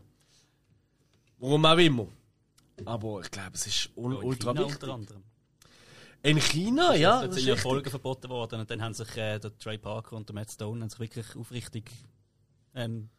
Warum 1.39 1.65
auch 1.65 1.77
immer. 1.77 2.07
Aber 2.85 3.19
ich 3.19 3.31
glaube, 3.31 3.51
es 3.55 3.67
ist 3.67 3.89
un 3.97 4.13
In 4.13 4.17
ultra 4.19 4.53
China 4.53 4.61
wichtig. 4.65 4.81
unter 4.81 4.93
anderem. 4.93 5.23
In 6.23 6.39
China, 6.39 6.95
ja. 6.95 7.19
Dort 7.19 7.31
das 7.31 7.35
sind 7.35 7.47
ja. 7.47 7.55
Folgen 7.57 7.89
verboten 7.89 8.29
worden 8.29 8.61
und 8.61 8.71
dann 8.71 8.81
haben 8.81 8.93
sich 8.93 9.09
äh, 9.17 9.39
der 9.39 9.57
Trey 9.57 9.77
Parker 9.77 10.15
und 10.15 10.29
der 10.29 10.35
Matt 10.35 10.51
Stone 10.51 10.81
haben 10.81 10.89
sich 10.89 10.99
wirklich 10.99 11.35
aufrichtig 11.35 11.91
ähm, 12.75 13.09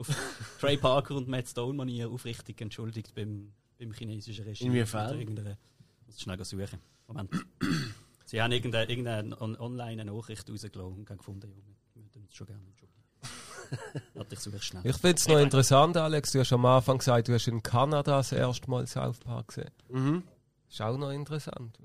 auf 0.00 0.08
Trey 0.60 0.76
Parker 0.76 1.14
und 1.14 1.28
Matt 1.28 1.48
Stone 1.48 1.74
Manier 1.74 2.10
aufrichtig 2.10 2.60
entschuldigt 2.60 3.14
beim, 3.14 3.52
beim 3.78 3.92
chinesischen 3.92 4.44
Regime. 4.44 4.70
Inwiefern? 4.70 5.18
Muss 6.06 6.16
ich 6.16 6.22
schnell 6.22 6.44
suchen. 6.44 6.78
Moment. 7.06 7.30
Sie 8.24 8.40
haben 8.40 8.52
irgendeine, 8.52 8.88
irgendeine 8.88 9.40
on 9.40 9.56
online 9.56 10.02
eine 10.02 10.12
Nachricht 10.12 10.48
rausgelassen 10.48 10.98
und 10.98 11.06
gefunden, 11.06 11.50
ja, 11.50 11.56
wir 11.94 12.04
würden 12.04 12.22
uns 12.22 12.34
schon 12.34 12.46
gerne 12.46 12.64
entschuldigen. 12.66 13.00
Warte, 14.14 14.34
ich 14.34 14.40
suche 14.40 14.60
schnell. 14.60 14.82
ich 14.84 14.96
finde 14.96 15.16
es 15.16 15.28
noch 15.28 15.38
interessant, 15.38 15.96
Alex. 15.96 16.32
Du 16.32 16.40
hast 16.40 16.52
am 16.52 16.64
Anfang 16.64 16.98
gesagt, 16.98 17.28
du 17.28 17.34
hast 17.34 17.48
in 17.48 17.62
Kanada 17.62 18.18
das 18.18 18.32
erste 18.32 18.70
Mal 18.70 18.86
South 18.86 19.18
Park 19.18 19.48
gesehen. 19.48 19.70
Mhm. 19.88 20.22
Ist 20.68 20.80
auch 20.80 20.96
noch 20.96 21.10
interessant. 21.10 21.76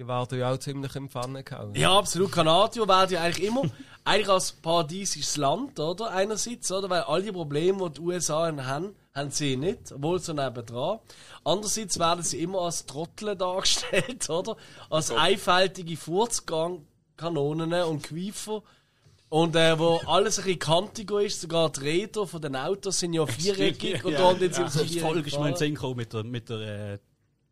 Die 0.00 0.08
werden 0.08 0.38
ja 0.38 0.50
auch 0.50 0.56
ziemlich 0.56 0.96
im 0.96 1.10
Pfanne 1.10 1.44
gehauen. 1.44 1.74
Ja, 1.74 1.98
absolut. 1.98 2.32
Kanadier 2.32 2.88
werden 2.88 3.12
ja 3.12 3.20
eigentlich 3.20 3.46
immer 3.46 3.64
eigentlich 4.04 4.30
als 4.30 4.52
paradiesisches 4.52 5.36
Land, 5.36 5.78
oder? 5.78 6.10
Einerseits, 6.10 6.72
oder? 6.72 6.88
Weil 6.88 7.02
all 7.02 7.22
die 7.22 7.32
Probleme, 7.32 7.90
die 7.90 7.94
die 7.96 8.00
USA 8.00 8.46
haben, 8.46 8.94
haben 9.14 9.30
sie 9.30 9.58
nicht, 9.58 9.92
obwohl 9.92 10.18
sie 10.18 10.32
nebendran. 10.32 11.00
Andererseits 11.44 11.98
werden 11.98 12.22
sie 12.22 12.40
immer 12.40 12.62
als 12.62 12.86
Trottel 12.86 13.36
dargestellt, 13.36 14.30
oder? 14.30 14.56
Als 14.88 15.10
einfältige 15.10 15.98
Furzkanonen 15.98 17.74
und 17.84 18.02
Quiefer. 18.02 18.62
Und 19.28 19.54
äh, 19.54 19.78
wo 19.78 20.00
alles 20.06 20.38
ein 20.38 20.44
bisschen 20.44 20.60
kantiger 20.60 21.20
ist, 21.20 21.42
sogar 21.42 21.70
die 21.72 21.80
Räder 21.80 22.26
von 22.26 22.40
den 22.40 22.56
Autos 22.56 23.00
sind 23.00 23.12
ja 23.12 23.26
viereckig 23.26 24.02
und 24.02 24.14
da 24.14 24.30
haben 24.30 24.40
jetzt 24.40 24.56
Ja, 24.56 24.62
immer 24.62 24.70
so 24.70 24.82
die 24.82 24.98
Folge 24.98 25.28
ist 25.28 25.38
mir 25.38 25.48
in 25.48 25.54
den 25.54 25.58
viereckig 25.58 25.80
Sinn 25.80 25.96
mit 25.96 26.12
der, 26.14 26.24
mit 26.24 26.48
der, 26.48 26.92
äh, 26.94 26.98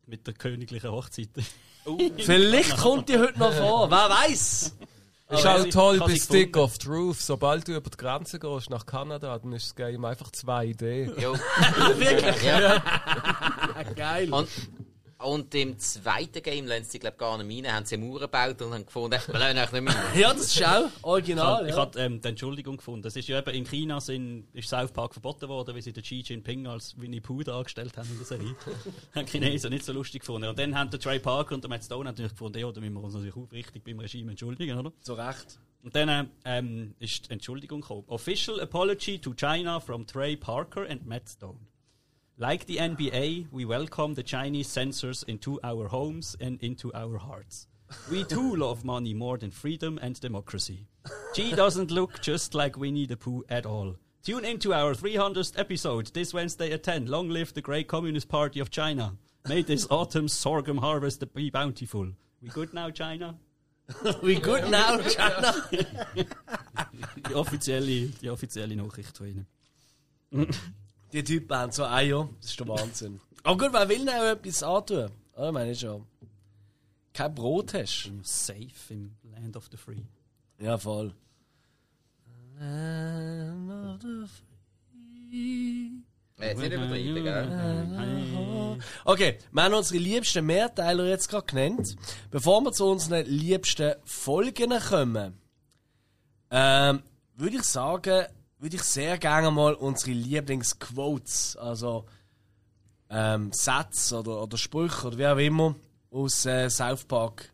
mit 0.06 0.26
der 0.26 0.32
königlichen 0.32 0.90
Hochzeit. 0.90 1.28
Vielleicht 2.19 2.77
kommt 2.77 3.09
die 3.09 3.19
heute 3.19 3.39
noch 3.39 3.52
vor, 3.52 3.90
wer 3.90 4.09
weiß? 4.10 4.74
Ist 5.31 5.44
Aber 5.44 5.60
auch 5.60 5.65
ich- 5.66 5.74
toll 5.74 5.98
bei 5.98 6.16
Stick 6.16 6.56
of 6.56 6.78
Truth. 6.78 7.20
Sobald 7.20 7.69
du 7.69 7.77
über 7.77 7.90
die 7.90 7.97
Grenze 7.98 8.39
gehst 8.39 8.70
nach 8.70 8.86
Kanada, 8.86 9.39
dann 9.39 9.52
ist 9.52 9.66
das 9.66 9.74
Game 9.77 10.05
einfach 10.05 10.31
2D. 10.31 11.20
Jo. 11.20 11.35
Wirklich? 11.98 12.43
Ja. 12.43 12.82
Geil. 13.97 14.32
Und, 14.32 14.48
und 15.18 15.54
im 15.54 15.78
zweiten 15.78 16.42
Game 16.42 16.66
lassen 16.66 16.84
sie 16.84 16.98
glaube 16.98 17.16
gar 17.16 17.42
nicht 17.42 17.66
rein, 17.66 17.74
haben 17.74 17.86
sie 17.86 17.96
Mauern 17.96 18.20
gebaut 18.20 18.62
und 18.62 18.72
haben 18.72 18.86
gefunden, 18.86 19.18
wir 19.26 19.38
lassen 19.38 19.58
euch 19.58 19.72
nicht 19.72 19.82
mehr 19.82 19.94
rein. 19.94 20.04
Ja, 20.18 20.32
das 20.32 20.54
ist 20.54 20.64
auch 20.64 20.86
Ich 20.86 21.04
original. 21.04 21.46
habe 21.58 21.68
ja. 21.68 21.76
hab, 21.76 21.96
ähm, 21.96 22.20
die 22.20 22.28
Entschuldigung 22.28 22.76
gefunden. 22.76 23.06
Es 23.06 23.16
ist 23.16 23.26
ja 23.28 23.38
eben 23.38 23.50
in 23.50 23.64
China 23.64 24.00
sind, 24.00 24.46
ist 24.52 24.68
South 24.68 24.92
Park 24.92 25.12
verboten 25.14 25.48
worden, 25.48 25.74
weil 25.74 25.82
sie 25.82 25.92
den 25.92 26.02
Xi 26.02 26.22
Jinping 26.24 26.66
als 26.66 26.94
Winnie 27.00 27.20
Pooh 27.20 27.42
dargestellt 27.42 27.96
haben 27.96 28.08
in 28.10 28.18
der 28.18 28.26
Serie. 28.26 28.54
haben 29.14 29.26
die 29.26 29.30
Chinesen 29.32 29.70
nicht 29.70 29.84
so 29.84 29.92
lustig 29.92 30.20
gefunden. 30.20 30.48
Und 30.48 30.58
dann 30.58 30.76
haben 30.78 30.90
der 30.90 31.00
Trey 31.00 31.18
Parker 31.18 31.54
und 31.54 31.64
der 31.64 31.68
Matt 31.68 31.84
Stone 31.84 32.04
natürlich 32.04 32.32
gefunden, 32.32 32.58
ja, 32.58 32.70
da 32.70 32.80
müssen 32.80 32.94
wir 32.94 33.02
uns 33.02 33.14
natürlich 33.14 33.36
aufrichtig 33.36 33.82
beim 33.84 33.98
Regime 33.98 34.30
entschuldigen, 34.30 34.78
oder? 34.78 34.92
Zu 35.00 35.14
Recht. 35.14 35.58
Und 35.82 35.94
dann 35.96 36.30
ähm, 36.44 36.94
ist 36.98 37.26
die 37.26 37.32
Entschuldigung 37.32 37.80
gekommen. 37.80 38.04
Official 38.08 38.60
apology 38.60 39.18
to 39.18 39.32
China 39.34 39.80
from 39.80 40.06
Trey 40.06 40.36
Parker 40.36 40.88
and 40.88 41.06
Matt 41.06 41.28
Stone. 41.28 41.58
Like 42.40 42.66
the 42.66 42.77
NBA, 42.77 43.48
we 43.51 43.65
welcome 43.65 44.15
the 44.15 44.23
Chinese 44.23 44.69
censors 44.69 45.24
into 45.24 45.59
our 45.65 45.89
homes 45.89 46.36
and 46.40 46.62
into 46.62 46.94
our 46.94 47.19
hearts. 47.19 47.66
We 48.12 48.23
too 48.23 48.55
love 48.65 48.85
money 48.85 49.12
more 49.12 49.39
than 49.39 49.51
freedom 49.51 49.98
and 50.01 50.20
democracy. 50.20 50.86
G 51.35 51.52
doesn't 51.52 51.90
look 51.90 52.23
just 52.23 52.55
like 52.55 52.78
Winnie 52.78 53.06
the 53.06 53.16
Pooh 53.16 53.43
at 53.48 53.66
all. 53.66 53.97
Tune 54.23 54.44
into 54.44 54.73
our 54.73 54.94
300th 54.94 55.59
episode 55.59 56.15
this 56.15 56.32
Wednesday 56.32 56.70
at 56.70 56.85
10. 56.85 57.06
Long 57.06 57.28
live 57.28 57.55
the 57.55 57.60
great 57.60 57.89
Communist 57.89 58.28
Party 58.28 58.60
of 58.60 58.70
China. 58.70 59.16
May 59.48 59.62
this 59.62 59.89
autumn's 59.90 60.32
sorghum 60.32 60.78
harvest 60.78 61.24
be 61.35 61.51
bountiful. 61.51 62.12
We 62.40 62.51
good 62.51 62.73
now, 62.73 62.90
China? 62.90 63.35
We 64.23 64.39
good 64.39 64.70
now, 64.70 64.98
China? 64.98 65.65
Die 65.73 67.35
offizielle, 67.35 68.12
die 68.23 68.31
offizielle 68.31 68.77
Nachricht 68.77 69.16
von 69.16 69.27
ihnen. 69.27 69.47
Die 71.12 71.24
Typen 71.24 71.56
haben 71.56 71.72
so 71.72 71.85
Eier. 71.85 72.28
Das 72.40 72.51
ist 72.51 72.60
der 72.60 72.68
Wahnsinn. 72.68 73.20
Aber 73.43 73.56
gut, 73.56 73.72
wer 73.72 73.89
will 73.89 74.05
denn 74.05 74.09
auch 74.10 74.24
etwas 74.24 74.62
antun? 74.62 75.10
Oder? 75.35 75.47
Ich 75.47 75.52
meine 75.52 75.74
schon. 75.74 76.06
Kein 77.12 77.35
Brot 77.35 77.74
hast. 77.74 78.10
Safe 78.22 78.68
im 78.90 79.16
Land 79.32 79.56
of 79.56 79.68
the 79.70 79.76
Free. 79.76 80.02
Ja, 80.59 80.76
voll. 80.76 81.14
Land 82.60 83.70
of 83.70 84.01
the 84.02 84.26
free. 84.26 85.90
Äh, 86.40 86.48
Jetzt 86.51 86.60
nicht 86.60 86.72
übertreiben, 86.72 87.24
gell? 87.24 88.78
Okay, 89.05 89.39
wir 89.51 89.62
haben 89.62 89.74
unsere 89.74 89.98
liebsten 89.98 90.47
Mehrteiler 90.47 91.06
jetzt 91.06 91.28
gerade 91.28 91.47
genannt. 91.47 91.97
Bevor 92.30 92.60
wir 92.62 92.72
zu 92.72 92.86
unseren 92.86 93.26
liebsten 93.26 93.94
Folgen 94.05 94.70
kommen, 94.89 95.40
ähm, 96.51 97.02
würde 97.35 97.56
ich 97.56 97.64
sagen, 97.64 98.26
würde 98.59 98.76
ich 98.76 98.82
sehr 98.82 99.18
gerne 99.18 99.51
mal 99.51 99.74
unsere 99.74 100.12
Lieblingsquotes, 100.12 101.56
also 101.56 102.06
ähm, 103.10 103.52
Sätze 103.52 104.18
oder, 104.18 104.43
oder 104.43 104.59
Sprüche 104.59 105.06
oder 105.06 105.18
wie 105.18 105.26
auch 105.26 105.39
immer 105.39 105.74
aus 106.10 106.47
äh, 106.47 106.68
South 106.68 107.05
Park 107.05 107.52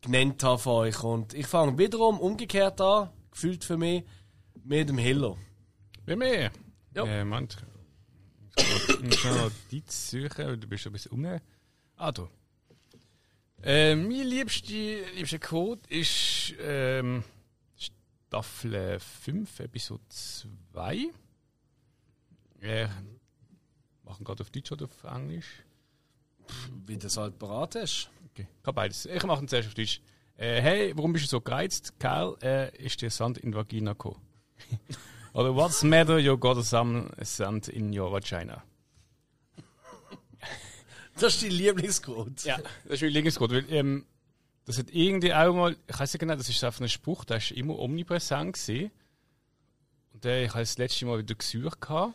genannt 0.00 0.42
haben 0.42 0.58
von 0.58 0.72
euch. 0.72 1.02
Und 1.02 1.34
ich 1.34 1.46
fange 1.46 1.76
wiederum 1.78 2.18
umgekehrt 2.18 2.80
an, 2.80 3.10
gefühlt 3.30 3.64
für 3.64 3.76
mich. 3.76 4.04
Mit 4.64 4.88
dem 4.88 4.98
Hiller. 4.98 5.36
Wie 6.06 6.16
mehr? 6.16 6.50
Ja. 6.94 7.04
Äh, 7.04 7.24
Moment. 7.24 7.56
Ich 8.56 9.02
muss 9.02 9.24
noch 9.24 9.42
Notiz 9.42 10.10
suchen, 10.10 10.46
weil 10.46 10.56
du 10.56 10.66
bist 10.66 10.86
ein 10.86 10.92
bisschen 10.92 11.12
um. 11.12 11.40
Ah, 11.96 12.10
da. 12.10 12.28
Äh, 13.62 13.94
mein 13.94 14.10
liebste, 14.10 15.04
liebster 15.14 15.38
Code 15.38 15.82
ist 15.88 16.54
ähm, 16.60 17.22
Staffel 18.28 18.98
5, 18.98 19.60
Episode 19.60 20.02
2. 20.08 21.10
Äh, 22.60 22.88
machen 24.02 24.24
gerade 24.24 24.42
auf 24.42 24.50
Deutsch 24.50 24.72
oder 24.72 24.86
auf 24.86 25.04
Englisch? 25.04 25.62
Wie 26.86 26.96
du 26.96 27.06
es 27.06 27.16
halt 27.16 27.38
parat 27.38 27.76
hast. 27.76 28.10
Okay, 28.30 28.48
kann 28.64 28.74
beides. 28.74 29.06
Ich 29.06 29.22
mache 29.22 29.42
ihn 29.42 29.48
zuerst 29.48 29.68
auf 29.68 29.74
Deutsch. 29.74 30.00
Äh, 30.36 30.60
hey, 30.60 30.92
warum 30.96 31.12
bist 31.12 31.26
du 31.26 31.28
so 31.28 31.40
gereizt? 31.40 31.98
Kerl, 32.00 32.36
äh, 32.42 32.76
ist 32.84 33.00
dir 33.00 33.10
Sand 33.10 33.38
in 33.38 33.52
die 33.52 33.56
Vagina 33.56 33.92
gekommen? 33.92 34.20
Oder 35.32 35.54
what's 35.54 35.84
matter? 35.84 36.18
You 36.18 36.36
got 36.36 36.64
some 36.64 37.08
sand 37.22 37.68
in 37.68 37.96
your 37.96 38.10
vagina. 38.10 38.64
Das 41.18 41.34
ist 41.34 41.44
dein 41.44 41.50
Lieblingscode. 41.52 42.44
Ja, 42.44 42.58
das 42.84 42.94
ist 42.94 43.02
mein 43.02 43.12
Lieblingscode, 43.12 43.50
weil 43.52 43.72
ähm, 43.72 44.04
das 44.66 44.78
hat 44.78 44.90
irgendwie 44.90 45.32
auch 45.32 45.54
mal, 45.54 45.76
ich 45.86 45.98
weiß 45.98 46.12
nicht 46.12 46.20
genau, 46.20 46.34
das 46.36 46.48
ist 46.48 46.62
einfach 46.62 46.80
ein 46.82 46.88
Spruch, 46.88 47.24
der 47.24 47.38
ist 47.38 47.52
immer 47.52 47.78
omnipräsent 47.78 48.54
gewesen. 48.54 48.90
Und 50.12 50.24
der, 50.24 50.42
ich 50.44 50.50
habe 50.50 50.60
das 50.60 50.76
letzte 50.78 51.06
Mal 51.06 51.18
wieder 51.18 51.34
gesucht 51.34 51.80
gehabt, 51.80 52.14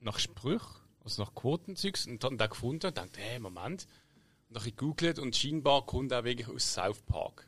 nach 0.00 0.18
Sprüchen, 0.18 0.66
also 1.04 1.22
nach 1.22 1.34
Quotenzeugs, 1.34 2.06
und 2.06 2.22
dann 2.22 2.36
den 2.38 2.48
gefunden 2.50 2.86
und 2.86 2.96
dachte, 2.98 3.20
hey, 3.20 3.38
Moment. 3.38 3.86
Und 4.48 4.54
dann 4.56 4.60
habe 4.62 4.68
ich 4.70 4.76
gegoogelt 4.76 5.18
und 5.18 5.34
scheinbar 5.36 5.84
kommt 5.86 6.12
er 6.12 6.24
wirklich 6.24 6.48
aus 6.48 6.72
South 6.74 7.00
Park. 7.02 7.46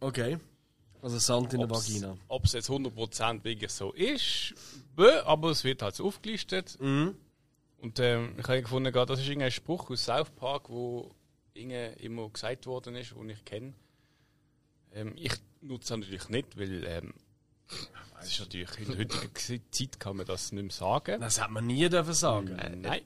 Okay. 0.00 0.38
Also 1.02 1.18
Sand 1.18 1.52
in 1.52 1.60
der 1.60 1.68
Ob's- 1.68 1.88
Vagina. 1.88 2.16
Ob 2.28 2.44
es 2.44 2.52
jetzt 2.52 2.70
100% 2.70 3.44
wirklich 3.44 3.70
so 3.70 3.92
ist, 3.92 4.54
aber 4.96 5.50
es 5.50 5.62
wird 5.64 5.82
halt 5.82 5.94
so 5.94 6.06
aufgelistet. 6.06 6.78
Mhm. 6.80 7.14
Und 7.78 7.98
ähm, 8.00 8.34
ich 8.38 8.48
habe 8.48 8.62
gefunden, 8.62 8.90
das 8.92 9.20
ist 9.20 9.26
irgendein 9.28 9.50
Spruch 9.50 9.90
aus 9.90 10.04
South 10.04 10.30
Park, 10.30 10.70
wo 10.70 11.10
irgendwie 11.54 12.04
immer 12.04 12.28
gesagt 12.28 12.66
worden 12.66 12.94
ist, 12.96 13.12
den 13.12 13.30
ich 13.30 13.44
kenne. 13.44 13.74
Ähm, 14.92 15.12
ich 15.16 15.32
nutze 15.60 15.84
es 15.94 15.98
natürlich 16.00 16.28
nicht, 16.28 16.58
weil 16.58 16.84
ähm, 16.86 17.14
es 18.20 18.28
ist 18.32 18.40
natürlich 18.40 18.78
in 18.78 18.86
der 18.88 18.98
heutigen 18.98 19.62
Zeit 19.70 20.00
kann 20.00 20.16
man 20.16 20.26
das 20.26 20.52
nicht 20.52 20.62
mehr 20.62 20.70
sagen. 20.72 21.20
Das 21.20 21.40
hat 21.40 21.50
man 21.50 21.66
nie 21.66 21.88
dürfen 21.88 22.12
sagen. 22.14 22.58
Äh, 22.58 22.76
nein. 22.76 23.02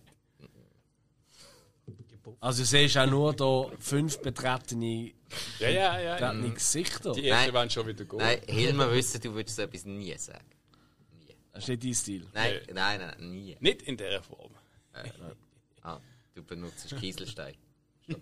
Also 2.41 2.63
du 2.63 2.67
siehst 2.67 2.97
auch 2.99 3.07
nur 3.07 3.35
da 3.35 3.71
fünf 3.81 4.21
betretene, 4.21 5.13
Ja, 5.59 5.69
ja, 5.71 5.99
ja. 6.01 6.15
betretene 6.15 6.51
Gesichter. 6.53 7.13
Die 7.13 7.27
ersten 7.27 7.47
Nein. 7.47 7.55
werden 7.55 7.71
schon 7.71 7.87
wieder 7.87 8.05
gehen. 8.05 8.19
Nein, 8.19 8.41
Hilmer 8.47 8.93
wissen, 8.93 9.21
du 9.23 9.33
würdest 9.35 9.57
so 9.57 9.63
etwas 9.63 9.85
nie 9.87 10.17
sagen. 10.19 10.45
Das 11.53 11.65
ist 11.65 11.69
nicht 11.71 11.85
dein 11.85 11.95
Stil. 11.95 12.27
Nein, 12.35 12.61
Nee. 12.67 12.73
nein, 12.75 13.01
nein, 13.01 13.31
nie. 13.31 13.57
Nicht 13.61 13.83
in 13.83 13.97
dieser 13.97 14.23
Form. 14.23 14.53
Ah, 15.83 16.01
du 16.35 16.43
benutzt 16.43 16.95
Kieselstein 17.01 17.55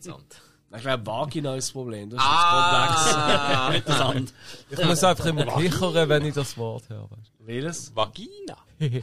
Sand. 0.03 0.41
Ich 0.75 0.83
glaube, 0.83 1.07
Vagina 1.07 1.55
ist 1.55 1.69
das 1.69 1.73
Problem. 1.73 2.11
Das 2.11 2.19
ist 2.21 2.27
ah. 2.27 3.71
Mit 3.73 3.87
der 3.87 3.95
Sand. 3.95 4.35
Ich 4.69 4.85
muss 4.85 5.05
einfach 5.05 5.27
immer 5.27 5.47
kichern, 5.47 6.09
wenn 6.09 6.25
ich 6.25 6.35
das 6.35 6.57
Wort 6.59 6.89
höre. 6.89 7.09
weißt 7.11 7.33
Welches? 7.39 7.95
Vagina. 7.95 8.57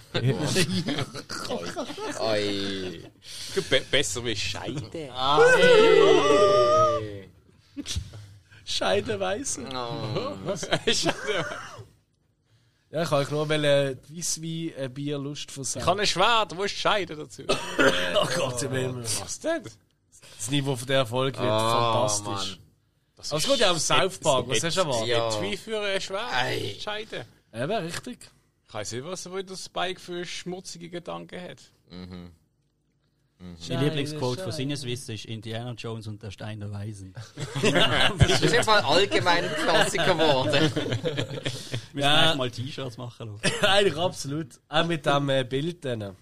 Oi. 2.19 3.09
Be 3.69 3.81
besser 3.89 4.23
wie 4.25 4.35
Scheide. 4.35 5.09
Scheidenweise. 8.65 9.63
Oh. 9.73 10.35
Ja, 12.91 13.01
ich 13.01 13.09
kann 13.09 13.21
euch 13.23 13.31
nur 13.31 13.49
wollen, 13.49 13.63
äh, 13.63 13.95
äh, 13.95 14.87
Bier, 14.87 15.17
Lust 15.17 15.49
von 15.49 15.63
Ich 15.63 15.69
sein. 15.69 15.83
habe 15.83 16.01
ein 16.01 16.05
Schwert, 16.05 16.55
wo 16.55 16.63
ist 16.63 16.75
Scheide 16.75 17.15
dazu? 17.15 17.41
Oh 17.47 18.27
Gott, 18.35 18.61
im 18.61 18.71
Himmel. 18.71 19.03
Was 19.03 19.39
denn? 19.39 19.63
Das 20.37 20.49
Niveau 20.51 20.75
von 20.75 20.87
der 20.87 21.05
Folge 21.05 21.39
wird 21.39 21.49
fantastisch. 21.49 22.59
Das 23.15 23.31
Aber 23.31 23.39
es 23.41 23.47
geht 23.47 23.59
ja 23.59 23.71
auf 23.71 23.79
South 23.79 24.17
Park, 24.19 24.47
was 24.49 24.63
hast 24.63 24.75
du 24.77 24.81
erwartet? 24.81 25.07
Ja. 25.07 25.41
Wie 25.41 25.55
für 25.57 25.79
ein 25.81 26.01
Schwert? 26.01 26.31
Ei. 26.33 26.75
Scheide. 26.79 27.25
Eben, 27.53 27.71
richtig. 27.85 28.17
Ich 28.67 28.73
weiß 28.73 28.91
nicht, 28.93 29.05
was 29.05 29.29
wohl 29.29 29.43
das 29.43 29.65
Spike 29.65 29.99
für 29.99 30.25
schmutzige 30.25 30.89
Gedanken 30.89 31.39
hat. 31.41 31.59
Mein 33.69 33.83
Lieblingsquote 33.83 34.41
von 34.41 34.51
Sinneswissen 34.51 35.15
ist 35.15 35.25
Indiana 35.25 35.71
Jones 35.73 36.07
und 36.07 36.23
der 36.23 36.31
Stein 36.31 36.59
der 36.59 36.71
Weisen. 36.71 37.13
Das 38.17 38.41
ist 38.41 38.53
einfach 38.55 38.83
allgemein 38.89 39.43
ein 39.45 39.55
Klassiker 39.55 40.15
geworden. 40.15 40.71
Wir 41.93 42.01
Ja. 42.03 42.23
müssen 42.25 42.37
mal 42.37 42.49
T-Shirts 42.51 42.97
machen 42.97 43.37
lassen. 43.41 43.65
Eigentlich 43.65 43.97
absolut. 43.97 44.47
Auch 44.69 44.85
mit 44.85 45.05
dem 45.05 45.29
äh, 45.29 45.43
Bild 45.43 45.83
dann. 45.85 46.15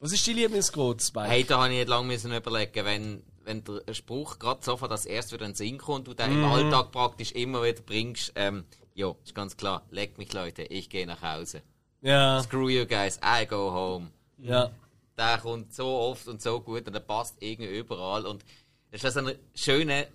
Was 0.00 0.12
ist 0.12 0.26
dein 0.26 0.36
Lieblingsquote, 0.36 1.02
Spike? 1.04 1.28
Hey, 1.28 1.44
da 1.44 1.58
habe 1.62 1.72
ich 1.72 1.78
nicht 1.78 1.88
lange 1.88 2.06
müssen 2.06 2.32
überlegen, 2.34 2.84
wenn, 2.84 3.22
wenn 3.44 3.64
der 3.64 3.94
Spruch 3.94 4.38
gerade 4.38 4.62
sofort 4.62 4.90
das 4.90 5.06
erst 5.06 5.32
wieder 5.32 5.46
in 5.46 5.52
den 5.52 5.56
Sinn 5.56 5.78
kommt 5.78 6.08
und 6.08 6.18
du 6.18 6.24
den 6.24 6.32
im 6.32 6.44
Alltag 6.44 6.92
praktisch 6.92 7.32
immer 7.32 7.62
wieder 7.62 7.80
bringst, 7.80 8.32
ähm, 8.34 8.64
ja, 8.94 9.14
ist 9.24 9.34
ganz 9.34 9.56
klar, 9.56 9.82
leck 9.90 10.18
mich 10.18 10.32
Leute, 10.32 10.62
ich 10.64 10.90
gehe 10.90 11.06
nach 11.06 11.22
Hause. 11.22 11.62
Ja, 12.02 12.42
Screw 12.42 12.68
you 12.68 12.84
guys, 12.86 13.18
I 13.24 13.46
go 13.46 13.72
home. 13.72 14.10
ja. 14.38 14.70
Der 15.16 15.38
kommt 15.38 15.72
so 15.72 15.86
oft 15.86 16.26
und 16.26 16.42
so 16.42 16.60
gut 16.60 16.88
und 16.88 16.92
der 16.92 16.98
passt 17.00 17.36
irgendwie 17.38 17.78
überall 17.78 18.26
und 18.26 18.44
das 18.90 19.04
ist 19.04 19.14
so 19.14 19.20
ein 19.20 19.38
schöner 19.54 20.06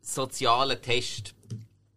sozialer 0.00 0.80
Test. 0.82 1.34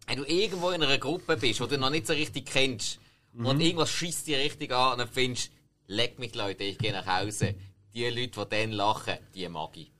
Wenn 0.05 0.19
du 0.19 0.23
irgendwo 0.25 0.69
in 0.69 0.83
einer 0.83 0.99
Gruppe 0.99 1.35
bist, 1.35 1.61
wo 1.61 1.65
du 1.65 1.79
noch 1.79 1.89
nicht 1.89 2.05
so 2.05 2.13
richtig 2.13 2.45
kennst 2.45 2.99
und 3.33 3.59
irgendwas 3.59 3.89
schießt 3.89 4.27
dir 4.27 4.37
richtig 4.37 4.71
an 4.71 4.93
und 4.93 4.97
dann 4.99 5.07
findest, 5.07 5.51
leck 5.87 6.19
mich 6.19 6.35
Leute, 6.35 6.63
ich 6.63 6.77
gehe 6.77 6.91
nach 6.91 7.05
Hause. 7.05 7.55
Die 7.93 8.07
Leute, 8.09 8.45
die 8.45 8.49
dann 8.49 8.71
lachen, 8.71 9.17
die 9.35 9.47
mag 9.49 9.77
ich. 9.77 9.91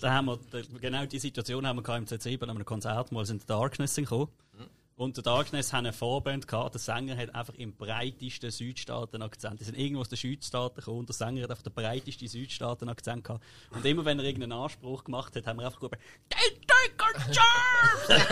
Da 0.00 0.12
haben 0.12 0.26
wir, 0.26 0.38
genau 0.80 1.06
die 1.06 1.18
Situation 1.18 1.66
haben 1.66 1.84
wir 1.84 1.96
im 1.96 2.06
C7 2.06 2.42
an 2.44 2.50
einem 2.50 2.64
Konzert 2.64 3.10
mal 3.10 3.26
sind 3.26 3.48
Darkness 3.48 3.96
gekommen. 3.96 4.28
Und 5.02 5.16
der 5.16 5.24
Darkness 5.24 5.72
hat 5.72 5.80
eine 5.80 5.92
Vorband 5.92 6.46
gehabt. 6.46 6.74
Der 6.74 6.80
Sänger 6.80 7.16
hat 7.16 7.34
einfach 7.34 7.54
im 7.54 7.74
breitesten 7.74 8.52
Südstaaten-Akzent. 8.52 9.58
Die 9.58 9.64
sind 9.64 9.76
irgendwo 9.76 10.02
aus 10.02 10.08
den 10.08 10.16
Südstaaten 10.16 10.76
gekommen 10.76 11.06
der 11.06 11.14
Sänger 11.14 11.42
hat 11.42 11.50
einfach 11.50 11.64
den 11.64 11.72
breitesten 11.72 12.28
Südstaaten-Akzent 12.28 13.24
gehabt. 13.24 13.44
Und 13.72 13.84
immer 13.84 14.04
wenn 14.04 14.20
er 14.20 14.24
irgendeinen 14.24 14.52
Anspruch 14.52 15.02
gemacht 15.02 15.34
hat, 15.34 15.44
haben 15.48 15.58
wir 15.58 15.66
einfach 15.66 15.80
gerufen, 15.80 15.98
"They 16.28 16.56
take 16.68 16.94
our 17.02 17.10
jobs! 17.26 18.22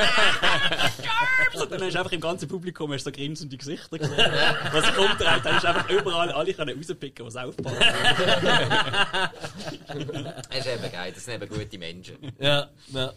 Jobs!" 0.98 1.60
Und 1.60 1.72
dann 1.72 1.82
hast 1.82 1.94
du 1.94 1.98
einfach 1.98 2.12
im 2.12 2.20
ganzen 2.20 2.48
Publikum 2.48 2.92
hast 2.92 3.02
so 3.02 3.10
grinsende 3.10 3.56
Gesichter 3.56 3.98
gesehen. 3.98 4.32
Was 4.70 4.86
sich 4.86 4.96
umdreht, 4.96 5.44
dann 5.44 5.54
hast 5.56 5.64
du 5.64 5.68
einfach 5.70 5.90
überall 5.90 6.30
alle 6.30 6.54
können 6.54 6.76
rauspicken, 6.78 7.26
was 7.26 7.34
aufpasst. 7.34 7.80
Das 9.90 10.58
ist 10.58 10.66
eben 10.66 10.92
geil, 10.92 11.12
das 11.12 11.24
sind 11.24 11.42
eben 11.42 11.48
gute 11.48 11.78
Menschen. 11.78 12.16
Ja, 12.38 12.68
ja. 12.92 13.12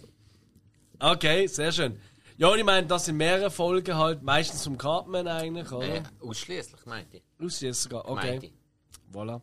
Okay, 0.99 1.45
sehr 1.47 1.71
schön. 1.71 1.99
Ja, 2.43 2.49
und 2.49 2.59
ich 2.59 2.65
meine, 2.65 2.85
das 2.85 3.05
sind 3.05 3.15
mehrere 3.15 3.49
Folgen 3.49 3.95
halt, 3.95 4.21
meistens 4.21 4.65
vom 4.65 4.77
Cartman 4.77 5.29
eigentlich, 5.29 5.71
Äh, 5.71 5.75
oder? 5.75 6.03
ausschließlich, 6.19 6.85
meinte 6.85 7.15
ich. 7.15 7.23
Aus 7.41 7.61
jetzt 7.61 7.83
sogar. 7.83 8.05
Meinte 8.13 8.35
Okay, 8.35 8.53
ich. 8.53 9.15
voilà. 9.15 9.39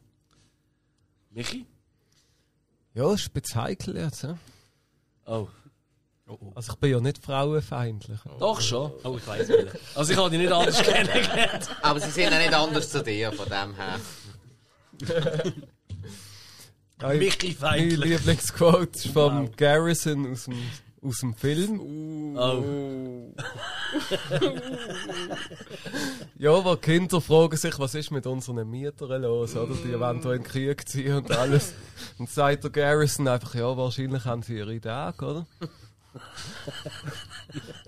Michi? 1.30 1.64
Ja, 2.92 3.10
ist 3.14 3.28
ein 3.28 3.40
bisschen 3.40 3.62
heikel 3.62 3.96
jetzt. 3.96 4.22
Ja? 4.24 4.36
Oh. 5.24 5.48
Also 6.54 6.72
ich 6.74 6.78
bin 6.78 6.90
ja 6.90 7.00
nicht 7.00 7.24
frauenfeindlich. 7.24 8.20
Doch 8.38 8.60
schon. 8.60 8.92
Oh, 9.02 9.16
ich 9.16 9.26
weiß 9.26 9.48
nicht. 9.48 9.78
Also 9.94 10.12
ich 10.12 10.18
habe 10.18 10.28
dich 10.28 10.38
nicht 10.40 10.52
anders 10.52 10.82
kennengelernt. 10.82 11.70
Aber 11.80 12.00
sie 12.00 12.10
sind 12.10 12.30
ja 12.30 12.38
nicht 12.38 12.52
anders 12.52 12.90
zu 12.90 13.02
dir, 13.02 13.32
von 13.32 13.46
dem 13.48 13.76
her. 13.76 13.98
Michi 17.18 17.46
mein 17.48 17.56
feindlich. 17.56 17.98
Lieblingsquote 18.10 18.90
ist 18.98 19.06
vom 19.06 19.50
Garrison 19.56 20.30
aus 20.30 20.44
dem, 20.44 20.58
aus 21.02 21.18
dem 21.20 21.34
Film. 21.34 22.36
Oh. 22.36 23.32
Ja, 26.36 26.64
wo 26.64 26.76
Kinder 26.76 27.20
fragen 27.20 27.56
sich, 27.56 27.78
was 27.78 27.94
ist 27.94 28.10
mit 28.10 28.26
unseren 28.26 28.68
Mietern 28.68 29.22
los, 29.22 29.56
oder? 29.56 29.74
Die 29.74 29.98
wollen 29.98 30.22
hier 30.22 30.32
in 30.32 30.42
den 30.42 30.44
Krieg 30.44 30.88
ziehen 30.88 31.16
und 31.16 31.30
alles. 31.30 31.74
Und 32.18 32.30
sagt 32.30 32.64
der 32.64 32.70
Garrison 32.70 33.28
einfach, 33.28 33.54
ja, 33.54 33.76
wahrscheinlich 33.76 34.24
haben 34.24 34.42
sie 34.42 34.56
ihre 34.56 34.80
Tage, 34.80 35.24
oder? 35.24 35.46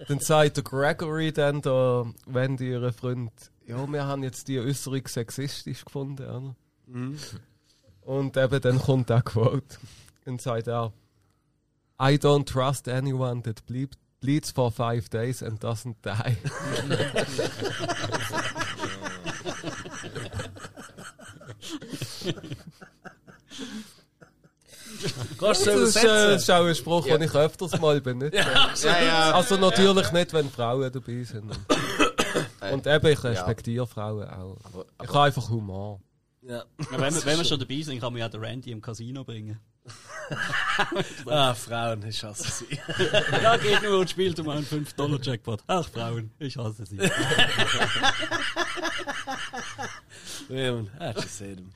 dann 0.08 0.20
sagt 0.20 0.56
der 0.58 0.64
Gregory 0.64 1.32
dann 1.32 1.60
da, 1.60 2.06
wenn 2.26 2.56
die 2.56 2.70
ihre 2.70 2.92
Freund, 2.92 3.32
ja, 3.66 3.90
wir 3.90 4.06
haben 4.06 4.22
jetzt 4.22 4.48
die 4.48 4.60
Äußerung 4.60 5.06
sexistisch 5.06 5.84
gefunden, 5.84 6.24
oder? 6.24 6.54
Und 8.02 8.36
eben 8.36 8.60
dann 8.60 8.78
kommt 8.78 9.08
der 9.10 9.22
Quote 9.22 9.78
und 10.26 10.40
sagt 10.40 10.66
er, 10.66 10.92
I 12.02 12.16
don't 12.16 12.44
trust 12.44 12.88
anyone 12.88 13.42
that 13.42 13.64
bleed, 13.66 13.96
bleeds 14.20 14.50
for 14.50 14.72
five 14.72 15.08
days 15.08 15.42
and 15.42 15.60
doesn't 15.60 16.02
die. 16.02 16.36
Kannst 25.38 25.66
du 25.66 25.70
Das 25.70 25.96
ist, 25.96 26.04
äh, 26.04 26.36
ist 26.36 26.50
auch 26.50 26.64
ein 26.64 26.74
Spruch, 26.74 27.04
den 27.06 27.22
ich 27.22 27.34
öfters 27.34 27.78
mal 27.80 28.00
benutze. 28.00 28.36
Ja, 28.36 28.72
ja. 29.02 29.32
Also 29.32 29.56
natürlich 29.56 30.12
nicht, 30.12 30.32
wenn 30.32 30.48
Frauen 30.50 30.90
dabei 30.92 31.24
sind. 31.24 31.52
Äh, 32.60 32.72
Und 32.72 32.86
eben, 32.86 33.06
ich 33.06 33.24
respektiere 33.24 33.86
Frauen 33.86 34.28
auch. 34.28 34.56
ich 35.02 35.08
habe 35.08 35.20
einfach 35.22 35.48
Humor. 35.50 36.00
Ja. 36.42 36.58
Ja, 36.58 36.64
wenn, 36.98 37.14
wir, 37.14 37.24
wenn 37.24 37.38
wir 37.38 37.44
schon 37.44 37.58
dabei 37.58 37.82
sind, 37.82 38.00
kann 38.00 38.12
man 38.12 38.20
ja 38.20 38.28
den 38.28 38.40
Randy 38.40 38.70
im 38.70 38.80
Casino 38.80 39.24
bringen. 39.24 39.58
Ah, 41.26 41.54
Frauen, 41.54 42.06
ich 42.06 42.22
hasse 42.24 42.50
sie. 42.50 42.78
Ja, 43.42 43.56
geht 43.56 43.82
nur 43.82 43.98
und 44.00 44.08
spielt 44.08 44.38
um 44.40 44.48
einen 44.48 44.64
5-Dollar-Jackpot. 44.64 45.62
Ach, 45.66 45.86
Frauen, 45.88 46.30
ich 46.38 46.56
hasse 46.56 46.86
sie. 46.86 46.98
Ja, 50.48 50.72
man, 50.72 50.90
hast 50.98 51.16
du 51.18 51.22
gesehen. 51.22 51.72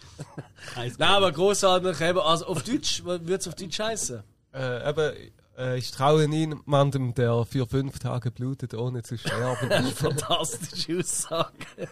Nein, 0.76 0.92
aber 1.02 1.32
großartig, 1.32 2.00
eben, 2.00 2.18
also 2.18 2.46
auf 2.46 2.62
Deutsch, 2.62 3.04
würde 3.04 3.34
es 3.34 3.48
auf 3.48 3.54
Deutsch 3.54 3.78
heißen? 3.78 4.22
Äh, 4.54 4.88
eben, 4.88 5.32
äh, 5.56 5.78
ich 5.78 5.90
traue 5.90 6.28
niemandem, 6.28 7.14
der 7.14 7.44
für 7.44 7.66
fünf 7.66 7.98
Tage 7.98 8.30
blutet, 8.30 8.74
ohne 8.74 9.02
zu 9.02 9.18
sterben. 9.18 9.70
Fantastische 9.94 10.98
Aussage. 10.98 11.88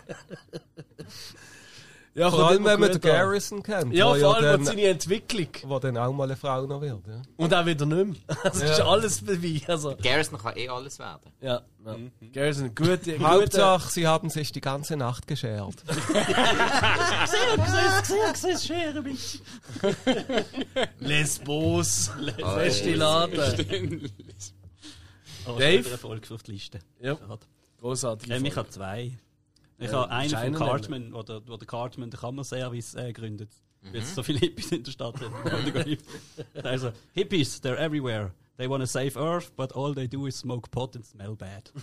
Ja, 2.15 2.31
Vor 2.31 2.49
allem, 2.49 2.65
wenn 2.65 2.79
man 2.79 2.93
den. 2.93 3.01
Garrison 3.01 3.61
kennt. 3.63 3.93
Ja, 3.93 4.15
vor 4.15 4.37
allem 4.37 4.45
dann, 4.45 4.61
und 4.61 4.67
seine 4.67 4.83
Entwicklung. 4.83 5.49
wo 5.65 5.79
dann 5.81 5.99
auch 5.99 6.13
mal 6.13 6.25
eine 6.25 6.37
Frau 6.37 6.65
noch 6.65 6.81
wird. 6.81 7.05
Ja. 7.07 7.23
Und 7.37 7.53
auch 7.53 7.67
wieder 7.67 7.87
nicht 7.87 8.27
mehr. 8.29 8.37
Das 8.45 8.57
ist 8.57 8.79
Ja. 8.79 8.87
alles 8.87 9.25
dabei. 9.25 9.61
Also, 9.67 9.97
Garrison 10.01 10.39
kann 10.39 10.57
eh 10.57 10.69
alles 10.69 10.99
werden. 11.01 11.33
ja, 11.41 11.61
ja. 11.85 11.97
Garrison, 12.33 12.73
gute, 12.75 12.99
gute 12.99 13.19
Hauptsache, 13.21 13.91
sie 13.91 14.07
haben 14.07 14.31
sich 14.31 14.53
die 14.53 14.61
ganze 14.61 14.97
Nacht 14.97 15.27
geschert. 15.27 15.75
schere 18.65 19.03
mich. 19.03 19.43
Lesbos, 21.01 22.11
Festiladen. 22.55 24.11
Oh, 25.47 25.59
Dave? 25.59 25.91
Erfolg 25.91 26.31
auf 26.31 26.43
die 26.43 26.53
Liste. 26.53 26.79
Ja. 27.01 27.19
Großartig. 27.81 28.31
Ich 28.31 28.57
habe 28.57 28.71
zwei. 28.71 29.13
Ich 29.79 29.93
habe 29.93 30.11
einen 30.11 30.31
von 30.31 30.55
Cartman, 30.55 31.13
wo 31.13 31.23
der, 31.23 31.47
wo 31.47 31.57
der 31.57 31.67
Cartman 31.67 32.11
den 32.11 32.19
Kammerservice 32.19 32.95
äh, 32.95 33.13
gründet. 33.13 33.51
Mhm. 33.83 33.93
Weil 33.93 34.01
es 34.01 34.15
so 34.15 34.23
viele 34.23 34.39
Hippies 34.39 34.73
in 34.73 34.83
der 34.83 34.93
Stadt 34.93 35.21
hat. 35.21 36.65
also, 36.65 36.93
Hippies, 37.13 37.61
they're 37.63 37.77
everywhere. 37.77 38.33
They 38.57 38.69
want 38.69 38.83
to 38.83 38.87
save 38.87 39.19
Earth, 39.19 39.55
but 39.57 39.75
all 39.75 39.95
they 39.95 40.07
do 40.07 40.27
is 40.27 40.37
smoke 40.37 40.71
pot 40.71 40.95
and 40.95 41.05
smell 41.05 41.35
bad. 41.35 41.73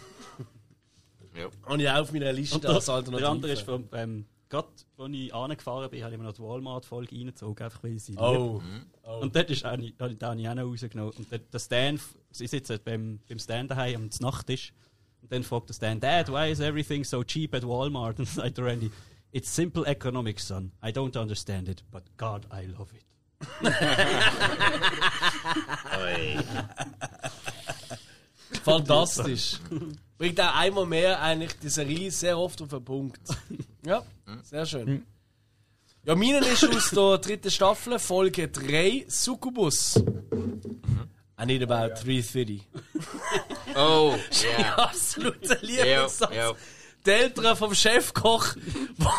Ja. 1.33 1.47
Und 1.65 1.79
ich 1.79 1.89
auch 1.89 2.01
auf 2.01 2.11
meiner 2.11 2.33
Liste 2.33 2.67
als 2.67 2.85
der, 2.87 2.95
Alternative. 2.95 3.21
der 3.21 3.29
andere 3.29 3.51
ist 3.53 3.61
vom, 3.61 3.87
ähm, 3.93 4.25
gerade 4.49 4.67
als 4.97 5.11
ich 5.13 5.33
angefahren 5.33 5.89
bin, 5.89 6.03
habe 6.03 6.13
ich 6.13 6.19
mir 6.19 6.25
noch 6.25 6.33
die 6.33 6.41
Walmart-Folge 6.41 7.15
reingezogen, 7.15 7.63
einfach 7.63 7.83
weil 7.83 7.95
ich 7.95 8.03
sie 8.03 8.11
liebe. 8.11 8.21
Oh. 8.21 8.61
Und 9.21 9.35
dort 9.35 9.49
ist 9.49 9.63
eine, 9.63 9.91
da 9.93 10.05
habe 10.05 10.41
ich 10.41 10.49
auch 10.49 10.55
noch 10.55 10.63
rausgenommen. 10.63 11.13
Und 11.13 11.31
der, 11.31 11.39
der 11.39 11.59
Stan, 11.59 11.99
sie 12.31 12.47
sitzen 12.47 12.79
beim, 12.83 13.19
beim 13.27 13.39
Stan 13.39 13.67
daheim 13.67 13.95
am 13.95 14.09
Nachttisch. 14.19 14.73
Dann 15.31 15.43
fragt 15.43 15.69
der 15.69 15.73
Stan, 15.73 15.97
Dad, 15.97 16.29
why 16.29 16.51
is 16.51 16.59
everything 16.59 17.05
so 17.05 17.23
cheap 17.23 17.55
at 17.55 17.63
Walmart? 17.63 18.19
Und 18.19 18.27
sagt 18.27 18.57
der 18.57 18.65
Randy, 18.65 18.91
It's 19.31 19.55
simple 19.55 19.85
economics, 19.85 20.45
son. 20.45 20.73
I 20.83 20.91
don't 20.91 21.17
understand 21.17 21.69
it, 21.69 21.83
but 21.89 22.03
God, 22.17 22.45
I 22.51 22.65
love 22.65 22.89
it. 22.93 23.05
Fantastisch. 28.61 29.57
Bringt 30.17 30.41
auch 30.41 30.53
einmal 30.53 30.85
mehr 30.85 31.21
eigentlich 31.21 31.57
die 31.59 31.69
Serie 31.69 32.11
sehr 32.11 32.37
oft 32.37 32.61
auf 32.61 32.67
den 32.67 32.83
Punkt. 32.83 33.21
Ja, 33.85 34.03
sehr 34.43 34.65
schön. 34.65 35.05
Ja, 36.03 36.13
meinen 36.13 36.43
ist 36.43 36.67
aus 36.67 36.89
der 36.89 37.19
dritten 37.19 37.51
Staffel, 37.51 37.97
Folge 37.99 38.49
3, 38.49 39.05
Succubus. 39.07 40.03
I 41.41 41.45
need 41.45 41.63
about 41.63 41.95
330. 41.95 42.61
Oh, 43.75 44.15
ja. 44.43 44.75
Absoluter 44.75 45.57
Ja, 45.63 45.83
Lieblingssatz. 45.83 46.35
ja. 46.35 46.53
Die 47.05 47.09
Eltern 47.09 47.55
vom 47.57 47.73
Chefkoch, 47.73 48.45
wo, 48.97 49.09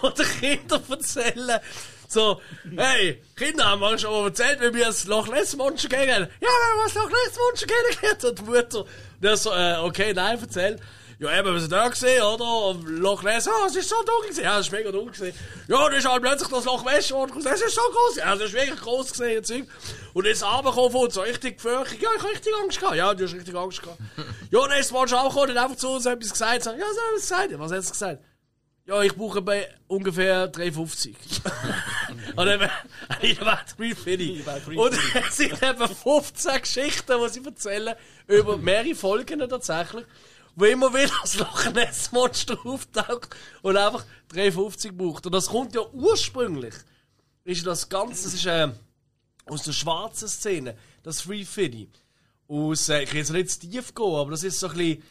wo 0.00 0.08
den 0.10 0.26
Kindern 0.40 0.82
erzählen, 0.90 1.60
so, 2.08 2.40
hey, 2.76 3.22
Kinder, 3.36 3.66
haben 3.66 3.80
wir 3.80 3.98
schon 3.98 4.10
mal 4.10 4.24
erzählt, 4.28 4.60
wie 4.62 4.74
wir 4.74 4.86
das 4.86 5.04
Loch 5.04 5.28
Ness 5.28 5.54
Monster 5.54 5.88
kennengelernt 5.88 6.30
Ja, 6.40 6.48
wir 6.48 6.70
haben 6.72 6.80
das 6.84 6.94
Loch 6.94 7.08
Ness 7.10 7.38
Monster 7.38 7.66
kennengelernt. 8.02 8.24
Und 8.24 8.38
die 8.38 8.42
Mutter, 8.50 8.84
der 9.22 9.36
so, 9.36 9.52
äh, 9.52 9.76
okay, 9.76 10.12
nein, 10.14 10.38
erzähl. 10.40 10.80
Ja, 11.20 11.36
eben, 11.36 11.52
wir 11.52 11.58
sind 11.58 11.72
da 11.72 11.88
gesehen, 11.88 12.22
oder? 12.22 12.66
Und 12.66 12.84
Loch 12.84 13.24
Ness, 13.24 13.48
ah, 13.48 13.66
es 13.66 13.74
ist 13.74 13.88
so 13.88 13.96
dunkel 13.96 14.30
gewesen. 14.30 14.44
Ja, 14.44 14.60
es 14.60 14.66
ist 14.66 14.72
mega 14.72 14.92
dunkel 14.92 15.12
gewesen. 15.12 15.36
Ja, 15.66 15.82
dann 15.82 15.98
ist 15.98 16.08
halt 16.08 16.22
plötzlich 16.22 16.48
das 16.48 16.64
Loch 16.64 16.84
Ness 16.84 17.10
und 17.10 17.44
es 17.44 17.60
ist 17.60 17.74
so 17.74 17.80
groß. 17.80 18.16
Ja, 18.18 18.36
das 18.36 18.44
ist 18.44 18.52
wirklich 18.52 18.78
groß 18.78 19.10
gesehen, 19.10 19.42
Zeug. 19.42 19.64
Und 20.14 20.26
jetzt 20.26 20.44
runtergekommen 20.44 20.92
von 20.92 21.00
uns, 21.02 21.14
so 21.14 21.22
richtig 21.22 21.56
gefürchtet. 21.56 22.00
Ja, 22.00 22.08
ich 22.16 22.22
hab 22.22 22.30
richtig 22.30 22.52
Angst 22.62 22.78
gehabt. 22.78 22.96
Ja, 22.96 23.12
du 23.12 23.24
hast 23.24 23.34
richtig 23.34 23.54
Angst 23.56 23.82
gehabt. 23.82 23.98
ja, 24.50 24.60
dann 24.60 24.78
ist 24.78 24.78
das 24.78 24.92
Monster 24.92 25.20
auch 25.20 25.28
gekommen 25.30 25.50
und 25.50 25.58
hat 25.58 25.64
einfach 25.64 25.76
zu 25.76 25.88
uns 25.88 26.06
etwas 26.06 26.30
gesagt. 26.30 26.62
So, 26.62 26.70
ja, 26.70 26.76
was 26.78 26.96
hat 26.96 27.14
gesagt? 27.16 27.50
Ja, 27.50 27.58
Was 27.58 27.72
hat 27.72 27.84
er 27.84 27.90
gesagt? 27.90 28.24
Ja, 28.86 29.02
ich 29.02 29.14
brauche 29.14 29.42
bei 29.42 29.68
ungefähr 29.88 30.50
3,50. 30.50 31.14
Und 32.36 32.46
dann 32.46 32.70
ich 33.20 33.40
war 33.40 33.60
3,50. 33.78 34.76
Und 34.76 34.94
es 34.94 35.36
sind 35.36 35.62
eben 35.62 35.88
15 35.88 36.60
Geschichten, 36.62 37.12
die 37.22 37.28
sie 37.28 37.44
erzählen, 37.44 37.94
über 38.28 38.56
mehrere 38.56 38.94
Folgen 38.94 39.40
tatsächlich, 39.40 40.06
wo 40.56 40.64
immer 40.64 40.92
wieder 40.92 41.12
das 41.22 41.38
Loch 41.38 41.72
Ness 41.72 42.12
Monster 42.12 42.58
auftaucht 42.64 43.28
und 43.62 43.76
einfach 43.76 44.04
3,50 44.32 44.92
braucht. 44.92 45.26
Und 45.26 45.32
das 45.32 45.46
kommt 45.46 45.74
ja 45.74 45.82
ursprünglich, 45.92 46.74
ist 47.44 47.66
das 47.66 47.88
Ganze, 47.88 48.24
das 48.24 48.34
ist 48.34 48.46
äh, 48.46 48.68
aus 49.46 49.62
der 49.62 49.72
schwarzen 49.72 50.28
Szene, 50.28 50.76
das 51.02 51.22
Free 51.22 51.44
Fiddy. 51.44 51.88
Aus, 52.48 52.88
äh, 52.88 53.02
ich 53.02 53.12
will 53.12 53.20
jetzt 53.20 53.32
nicht 53.32 53.60
tief 53.60 53.94
gehen, 53.94 54.14
aber 54.14 54.30
das 54.32 54.42
ist 54.42 54.58
so 54.60 54.68
ein 54.68 54.76
bisschen, 54.76 55.02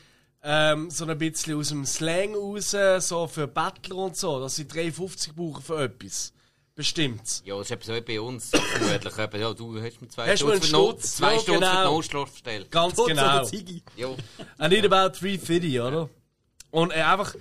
ähm, 0.43 0.89
so 0.91 1.05
ein 1.05 1.17
bisschen 1.17 1.57
aus 1.57 1.69
dem 1.69 1.85
Slang 1.85 2.35
raus, 2.35 2.75
so 2.99 3.27
für 3.27 3.47
Battler 3.47 3.95
und 3.95 4.15
so, 4.15 4.39
dass 4.39 4.55
sie 4.55 4.65
3,50 4.65 5.33
brauchen 5.33 5.63
für 5.63 5.83
etwas. 5.83 6.33
Bestimmt. 6.77 7.41
Ja, 7.43 7.57
das 7.57 7.65
ist 7.67 7.71
etwas 7.71 7.95
wie 7.95 8.01
bei 8.01 8.21
uns. 8.21 8.51
vermutlich. 8.51 9.17
Eben, 9.17 9.41
ja, 9.41 9.53
du 9.53 9.81
hast 9.81 9.99
mir 9.99 10.07
zwei 10.09 10.31
Hast 10.31 10.41
du 10.43 10.45
mir 10.47 10.57
Stutz 10.57 10.67
für, 10.69 10.75
einen 10.75 10.85
no 10.85 10.91
Stutz? 10.91 11.15
zwei 11.15 11.33
Ja, 11.33 11.39
Stutz 11.39 11.45
für 11.47 11.59
genau. 11.59 11.81
die 11.81 11.93
Notschlafstelle. 11.95 12.65
Ganz 12.67 12.93
Tutz 12.95 13.07
genau. 13.07 13.47
Ja. 13.95 14.09
I 14.63 14.67
need 14.69 14.85
about 14.85 15.17
350, 15.19 15.81
oder? 15.81 16.09
Und 16.69 16.91
äh, 16.91 17.01
einfach, 17.01 17.33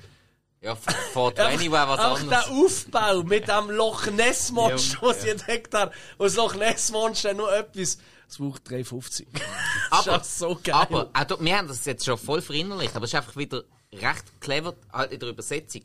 Ja, 0.62 0.74
vor 0.74 1.34
20 1.34 1.70
war 1.70 1.86
was 1.86 2.00
anderes. 2.00 2.28
der 2.30 2.48
Aufbau 2.50 3.22
mit 3.24 3.46
dem 3.46 3.70
Loch 3.70 4.06
Ness 4.06 4.50
Monster, 4.52 4.98
Ja, 5.02 5.08
was 5.08 5.20
sie 5.22 5.28
entdeckt 5.28 5.74
haben. 5.74 5.90
Und 6.16 6.24
das 6.24 6.36
Loch 6.36 6.54
Ness 6.54 6.90
Monster 6.90 7.34
nur 7.34 7.54
etwas, 7.54 7.98
es 8.28 8.38
braucht 8.38 8.66
3,50. 8.68 9.26
Das 9.90 10.00
ist 10.00 10.08
Aber, 10.08 10.16
auch 10.20 10.24
so 10.24 10.58
geil. 10.64 10.74
aber 10.74 11.10
auch 11.12 11.24
da, 11.24 11.36
wir 11.38 11.56
haben 11.58 11.68
das 11.68 11.84
jetzt 11.84 12.06
schon 12.06 12.16
voll 12.16 12.40
verinnerlicht, 12.40 12.96
aber 12.96 13.04
es 13.04 13.10
ist 13.10 13.16
einfach 13.16 13.36
wieder 13.36 13.64
recht 13.92 14.24
clever 14.40 14.74
halt 14.92 15.12
in 15.12 15.20
der 15.20 15.28
Übersetzung. 15.28 15.82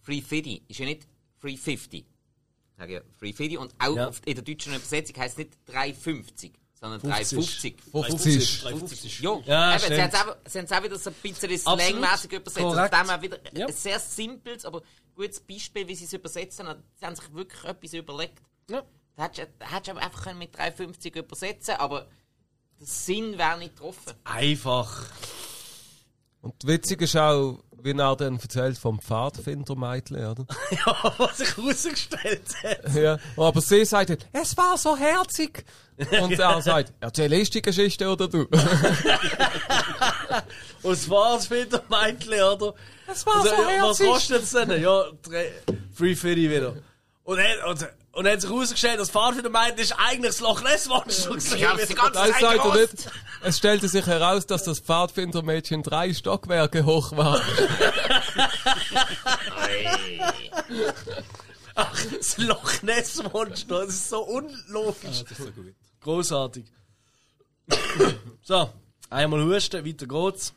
Free 0.00 0.22
50 0.22 0.62
ist 0.68 0.78
ja 0.80 0.86
nicht 0.86 1.06
Free 1.38 1.56
50. 1.58 2.00
Ich 2.00 2.06
sage 2.84 2.94
ja 2.94 3.00
Free 3.18 3.32
50 3.32 3.58
und 3.58 3.74
auch 3.78 3.96
Ja. 3.96 4.10
in 4.26 4.34
der 4.34 4.44
deutschen 4.44 4.74
Übersetzung 4.74 5.16
heisst 5.16 5.32
es 5.34 5.38
nicht 5.38 5.58
350, 5.66 6.52
sondern 6.78 7.00
50. 7.00 7.76
350. 7.90 8.60
50. 8.60 8.60
50. 8.62 9.20
Ja, 9.20 9.40
Ja, 9.46 9.76
eben, 9.76 9.84
sie 9.86 10.02
haben 10.02 10.64
es 10.64 10.72
auch, 10.72 10.82
wieder 10.84 10.98
so 10.98 11.10
ein 11.10 11.16
bisschen 11.22 11.58
slangmäßig 11.58 12.32
übersetzt. 12.32 12.58
Also 12.58 12.76
Korrekt. 12.76 12.94
dem 12.94 13.08
her 13.08 13.22
wieder 13.22 13.38
Ja. 13.56 13.66
ein 13.66 13.72
sehr 13.72 13.98
simples, 14.00 14.64
aber 14.64 14.82
gutes 15.14 15.40
Beispiel, 15.40 15.86
wie 15.88 15.94
sie 15.94 16.04
es 16.04 16.12
übersetzt 16.12 16.60
haben. 16.62 16.82
Sie 16.98 17.06
haben 17.06 17.16
sich 17.16 17.32
wirklich 17.32 17.64
etwas 17.64 17.92
überlegt. 17.94 18.42
Ja. 18.70 18.82
Da 19.16 19.24
hättest 19.30 19.86
du 19.86 19.90
aber 19.92 20.02
einfach 20.02 20.34
mit 20.34 20.56
350 20.56 21.14
übersetzen 21.16 21.76
aber 21.76 22.08
der 22.80 22.86
Sinn 22.88 23.38
wäre 23.38 23.56
nicht 23.58 23.76
getroffen. 23.76 24.12
Einfach. 24.24 25.06
Und 26.40 26.54
witzig 26.66 27.00
ist 27.00 27.16
auch, 27.16 27.63
wie 27.84 27.92
er 27.92 28.16
dann 28.16 28.38
erzählt 28.40 28.78
vom 28.78 28.98
Pfadfindermädchen, 29.00 30.16
oder? 30.26 30.46
Ja, 30.70 31.14
was 31.18 31.38
sich 31.38 31.56
herausgestellt 31.56 32.42
hat. 32.62 32.94
Ja. 32.94 33.18
Aber 33.36 33.60
sie 33.60 33.84
sagt 33.84 34.10
dann, 34.10 34.18
es 34.32 34.56
war 34.56 34.76
so 34.78 34.96
herzig. 34.96 35.64
Und 36.20 36.32
er 36.38 36.60
sagt, 36.62 36.92
erzähl 37.00 37.32
ich 37.34 37.50
die 37.50 37.62
Geschichte 37.62 38.08
oder 38.08 38.26
du? 38.26 38.46
Und 40.82 40.92
es 40.92 41.08
war 41.08 41.40
wieder, 41.50 41.82
Mädchen, 41.88 42.42
oder? 42.42 42.74
Es 43.06 43.24
war 43.26 43.36
Also, 43.36 43.48
so 43.50 43.54
ja, 43.54 43.82
was 43.82 43.98
herzig. 44.00 44.06
kostet 44.06 44.42
es 44.42 44.50
denn? 44.50 44.82
Ja, 44.82 45.04
350 45.22 46.50
wieder. 46.50 46.74
Und 47.24 47.38
dann, 47.38 47.70
und, 47.70 47.88
und 48.14 48.24
dann 48.24 48.34
hat 48.34 48.40
sich 48.40 48.50
herausgestellt, 48.50 49.00
das 49.00 49.10
Fahrrad 49.10 49.38
wieder 49.38 49.50
meint, 49.50 49.78
ist 49.78 49.92
eigentlich 49.92 50.32
das 50.32 50.40
Loch 50.40 50.62
Ness 50.62 50.88
Monster. 50.88 51.34
Ich 51.36 51.66
hab's 51.66 51.86
die 51.86 51.94
ganze 51.94 52.12
Das 52.12 52.30
Zeit 52.30 52.40
sagt 52.40 52.64
er 52.64 52.74
nicht. 52.76 53.10
Es 53.42 53.58
stellte 53.58 53.88
sich 53.88 54.06
heraus, 54.06 54.46
dass 54.46 54.64
das 54.64 54.78
Pfadfindermädchen 54.80 55.82
drei 55.82 56.14
Stockwerke 56.14 56.84
hoch 56.84 57.12
war. 57.16 57.40
Ach, 61.74 62.06
das 62.16 62.38
Loch 62.38 62.82
Ness 62.82 63.22
Monster, 63.32 63.80
das 63.80 63.88
ist 63.88 64.08
so 64.10 64.22
unlogisch. 64.22 65.22
Das 65.22 65.30
ist 65.30 65.36
so 65.38 65.50
gut. 65.50 65.74
Großartig. 66.00 66.64
so, 68.42 68.70
einmal 69.10 69.44
husten, 69.44 69.84
weiter 69.84 70.06
geht's. 70.06 70.54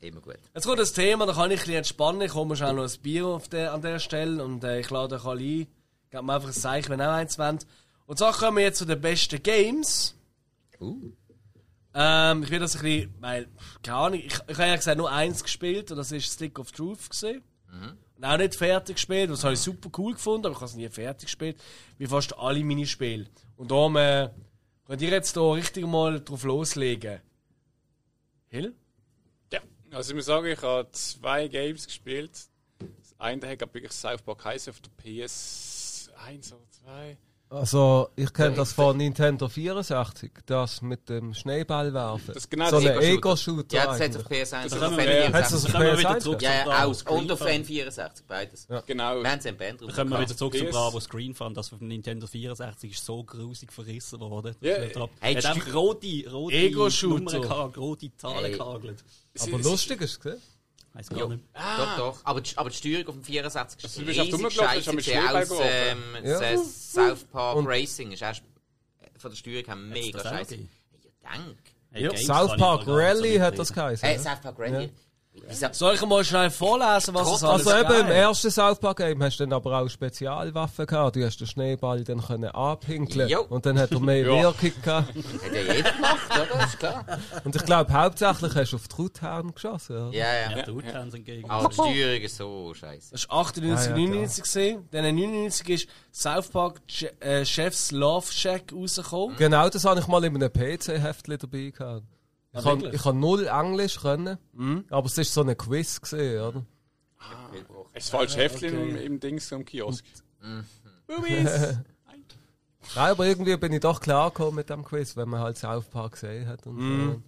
Immer 0.00 0.20
gut. 0.20 0.38
Jetzt 0.54 0.64
kommt 0.64 0.78
das 0.78 0.92
Thema, 0.92 1.26
da 1.26 1.32
kann 1.32 1.50
ich 1.50 1.58
ein 1.58 1.60
bisschen 1.60 1.78
entspannen. 1.78 2.20
Ich 2.20 2.30
komme 2.30 2.54
schon 2.56 2.76
noch 2.76 2.84
ein 2.84 3.00
Bier 3.02 3.26
auf 3.26 3.48
der, 3.48 3.72
an 3.72 3.82
der 3.82 3.98
Stelle 3.98 4.44
und 4.44 4.62
äh, 4.62 4.78
ich 4.78 4.90
lade 4.90 5.16
euch 5.16 5.24
alle 5.24 5.40
ein. 5.40 5.66
Gebt 6.10 6.24
mir 6.24 6.34
einfach 6.34 6.48
ein 6.48 6.54
Zeichen, 6.54 6.90
wenn 6.90 7.00
ihr 7.00 7.08
auch 7.08 7.14
eins 7.14 7.38
wollt. 7.38 7.66
Und 8.06 8.18
so 8.18 8.30
kommen 8.30 8.56
wir 8.56 8.64
jetzt 8.64 8.78
zu 8.78 8.84
den 8.84 9.00
besten 9.00 9.42
Games. 9.42 10.16
Uh. 10.80 11.12
Ähm, 11.94 12.42
ich 12.42 12.50
will 12.50 12.60
das 12.60 12.76
ein 12.76 12.82
bisschen, 12.82 13.14
weil, 13.20 13.48
keine 13.82 13.96
Ahnung, 13.96 14.20
ich, 14.20 14.26
ich 14.26 14.58
habe 14.58 14.68
ja 14.68 14.76
gesagt, 14.76 14.96
nur 14.98 15.10
eins 15.10 15.42
gespielt 15.42 15.90
und 15.90 15.96
das 15.96 16.12
ist 16.12 16.32
Stick 16.32 16.58
of 16.58 16.70
Truth 16.72 17.10
gesehen. 17.10 17.42
Und 18.16 18.24
auch 18.24 18.36
nicht 18.36 18.54
fertig 18.56 18.96
gespielt, 18.96 19.30
das 19.30 19.44
habe 19.44 19.54
ich 19.54 19.60
super 19.60 19.90
cool 19.98 20.14
gefunden, 20.14 20.46
aber 20.46 20.52
ich 20.54 20.60
habe 20.60 20.66
es 20.66 20.74
nie 20.74 20.88
fertig 20.88 21.26
gespielt, 21.26 21.60
wie 21.98 22.06
fast 22.06 22.36
alle 22.38 22.64
meine 22.64 22.86
Spiele. 22.86 23.26
Und 23.56 23.70
darum 23.70 23.96
äh, 23.96 24.30
könnt 24.86 25.02
ihr 25.02 25.10
jetzt 25.10 25.34
hier 25.34 25.52
richtig 25.54 25.86
mal 25.86 26.20
drauf 26.20 26.42
loslegen. 26.44 27.20
Hill? 28.48 28.74
Ja, 29.52 29.60
also 29.92 30.10
ich 30.10 30.16
muss 30.16 30.26
sagen, 30.26 30.46
ich 30.46 30.62
habe 30.62 30.90
zwei 30.92 31.48
Games 31.48 31.86
gespielt. 31.86 32.32
Das 32.78 33.14
eine 33.18 33.48
hat 33.48 33.58
glaub 33.58 33.70
ich, 33.70 33.74
wirklich 33.74 33.92
South 33.92 34.22
Park 34.22 34.44
heißen 34.44 34.72
auf 34.72 34.80
der 34.80 34.90
PS1 36.18 36.52
oder 36.52 36.70
2. 36.84 37.18
Also, 37.50 38.10
ich 38.14 38.30
kenne 38.30 38.56
das 38.56 38.74
von 38.74 38.94
Nintendo 38.98 39.48
64, 39.48 40.30
das 40.44 40.82
mit 40.82 41.08
dem 41.08 41.32
Schneeball 41.32 41.94
werfen. 41.94 42.26
Das 42.34 42.36
ist 42.44 42.50
genau 42.50 42.68
so 42.68 42.78
das 42.78 42.84
ein 42.90 43.00
Ego-Shooter. 43.00 43.74
Ja, 43.74 43.86
das 43.86 44.00
hat 44.00 44.10
es 44.10 44.16
auf 44.18 44.26
eigentlich. 44.26 44.42
PS1 44.42 44.62
Das 44.64 44.72
und 44.74 44.84
auf 44.84 44.96
wir- 44.98 45.04
N64. 45.06 45.32
Hat's 45.32 45.50
das 45.52 45.64
auf 45.64 45.72
Dann 45.72 45.80
kommen 45.80 45.86
wir 45.92 45.98
wieder 45.98 46.10
PS1? 46.10 46.20
zurück 46.20 46.42
Ja, 46.42 46.62
zum 46.62 46.70
ja, 46.72 46.84
auch. 46.84 47.10
Und 47.18 47.32
auf 47.32 47.38
Screen 47.40 47.64
N64, 47.64 48.10
beides. 48.28 48.68
Genau. 48.86 49.22
Wir 49.22 49.30
haben 49.30 49.38
es 49.38 49.44
im 49.46 49.56
Band 49.56 49.80
Dann 49.80 49.88
kommen 49.94 50.10
wir 50.10 50.20
wieder 50.20 50.36
zurück 50.36 50.58
zum. 50.58 50.68
Bravo 50.68 51.00
Screen 51.00 51.34
Fun, 51.34 51.54
das 51.54 51.72
auf 51.72 51.78
dem 51.78 51.88
Nintendo 51.88 52.26
64 52.26 52.90
ist 52.92 53.02
so 53.06 53.24
grusig 53.24 53.72
verrissen 53.72 54.20
worden. 54.20 54.54
Ja, 54.60 54.78
Das 54.86 54.94
hat 54.94 55.10
hey, 55.20 55.34
hat 55.36 55.46
einfach 55.46 55.74
rote, 55.74 56.30
rote 56.30 56.54
Ego-Shooter. 56.54 57.18
Nummern 57.18 57.40
gehabt, 57.42 57.78
rote 57.78 58.14
Zahlen 58.18 58.44
Hey. 58.44 58.58
gehagelt. 58.58 59.02
Aber 59.40 59.58
lustig 59.58 60.02
ist 60.02 60.10
es, 60.10 60.20
gesehen? 60.20 60.42
Weiss 60.98 61.08
gar 61.10 61.18
Jo. 61.20 61.28
nicht. 61.28 61.44
Doch, 61.54 61.96
doch. 61.96 62.20
Aber 62.24 62.40
die, 62.40 62.58
aber 62.58 62.70
die 62.70 62.76
Steuerung 62.76 63.06
auf 63.08 63.14
dem 63.14 63.22
64 63.24 63.84
ist 63.84 63.98
du 63.98 64.04
bist 64.04 64.18
auf 64.18 64.26
riesig 64.26 64.52
scheiße 64.54 64.90
geworfen. 64.90 65.62
ähm, 65.70 66.24
Ja. 66.24 66.40
das 66.40 66.92
South 66.92 67.24
Park 67.30 67.56
Und- 67.56 67.66
Racing 67.68 68.10
ist 68.10 68.20
erst 68.22 68.42
von 69.16 69.30
der 69.30 69.36
Steuerung 69.36 69.64
her 69.66 69.76
mega 69.76 70.20
scheiße. 70.20 70.56
gegeben? 70.56 70.70
Ja, 71.22 71.30
dank. 71.30 71.56
Hey, 71.92 72.02
Ja. 72.02 72.16
South 72.16 72.56
Park 72.56 72.82
Rally 72.88 73.36
hat 73.36 73.56
das 73.60 73.72
geheißen. 73.72 74.08
Äh, 74.08 74.14
ja. 74.14 74.18
South 74.18 74.40
Park 74.40 74.58
Rally. 74.58 74.92
Soll 75.72 75.94
ich 75.94 76.06
mal 76.06 76.24
schnell 76.24 76.50
vorlesen, 76.50 77.14
was 77.14 77.32
es 77.36 77.44
alles 77.44 77.66
Also 77.66 77.70
eben 77.78 78.00
im 78.00 78.06
gab? 78.06 78.10
ersten 78.16 78.50
South 78.50 78.78
Park 78.78 78.98
Game 78.98 79.22
hast 79.22 79.38
du 79.40 79.44
dann 79.44 79.52
aber 79.54 79.78
auch 79.80 79.88
Spezialwaffen 79.88 80.86
gehabt. 80.86 81.16
Du 81.16 81.24
hast 81.24 81.38
den 81.38 81.46
Schneeball 81.46 82.04
dann 82.04 82.20
können 82.22 82.44
anpinkeln 82.50 83.28
Jo. 83.28 83.42
und 83.48 83.64
dann 83.66 83.78
hat 83.78 83.90
er 83.92 84.00
mehr 84.00 84.18
Ja. 84.26 84.42
Wirkung 84.42 84.72
gehabt. 84.82 85.08
Hat 85.08 85.52
ja 85.54 85.74
jeder 85.74 85.92
gemacht, 85.92 86.30
oder? 86.30 86.64
Ist 86.64 86.78
klar. 86.78 87.04
Und 87.44 87.56
ich 87.56 87.64
glaube 87.64 87.92
hauptsächlich 87.92 88.54
hast 88.54 88.72
du 88.72 88.76
auf 88.76 88.82
die 88.88 88.94
Truthahn 88.94 89.52
geschossen. 89.54 89.96
Oder? 90.08 90.16
Ja, 90.16 90.34
ja. 90.34 90.56
Ja, 90.56 90.62
die 90.64 90.70
Outlands 90.72 91.14
entgegen. 91.14 91.50
Aber 91.50 91.68
die 91.68 91.74
Steuerung 91.74 92.20
ist 92.22 92.36
so 92.36 92.74
scheiße. 92.74 93.12
Das 93.12 93.28
war 93.28 93.40
98, 93.40 93.86
Ah, 93.86 93.90
ja, 93.90 93.96
99 93.96 94.42
gesehen. 94.44 94.88
Dann 94.90 95.04
99 95.04 95.68
ist 95.68 95.88
South 96.12 96.48
Park 96.48 96.80
äh, 97.20 97.44
Chef's 97.44 97.90
Love 97.92 98.32
Shack 98.32 98.72
rausgekommen. 98.72 99.36
Genau, 99.36 99.68
das 99.68 99.84
habe 99.84 100.00
ich 100.00 100.06
mal 100.06 100.22
in 100.24 100.34
einem 100.36 100.52
PC-Heftchen 100.52 101.38
dabei 101.38 101.70
gehabt. 101.76 102.02
Ich 102.58 102.66
Ah, 102.66 102.70
kann, 102.70 102.80
wirklich? 102.80 102.94
ich 102.94 103.02
kann 103.02 103.20
null 103.20 103.46
Englisch 103.46 104.00
können, 104.00 104.38
aber 104.90 105.06
es 105.06 105.18
ist 105.18 105.32
so 105.34 105.42
ein 105.42 105.56
Quiz 105.56 106.00
gesehen, 106.00 106.42
oder? 106.42 106.64
Das 107.94 108.10
falsche 108.10 108.38
Heftchen 108.38 108.74
im, 108.90 108.96
im 108.96 109.20
Dings 109.20 109.52
am 109.52 109.64
Kiosk. 109.64 110.04
Bubis! 111.06 111.44
Nein, 112.94 113.10
aber 113.10 113.26
irgendwie 113.26 113.56
bin 113.56 113.72
ich 113.72 113.80
doch 113.80 114.00
klar 114.00 114.30
gekommen 114.30 114.56
mit 114.56 114.70
dem 114.70 114.82
Quiz, 114.84 115.16
wenn 115.16 115.28
man 115.28 115.40
halt 115.40 115.58
South 115.58 115.86
Park 115.90 116.12
gesehen 116.12 116.46
hat. 116.48 116.66
Und 116.66 116.78
so. 116.78 117.22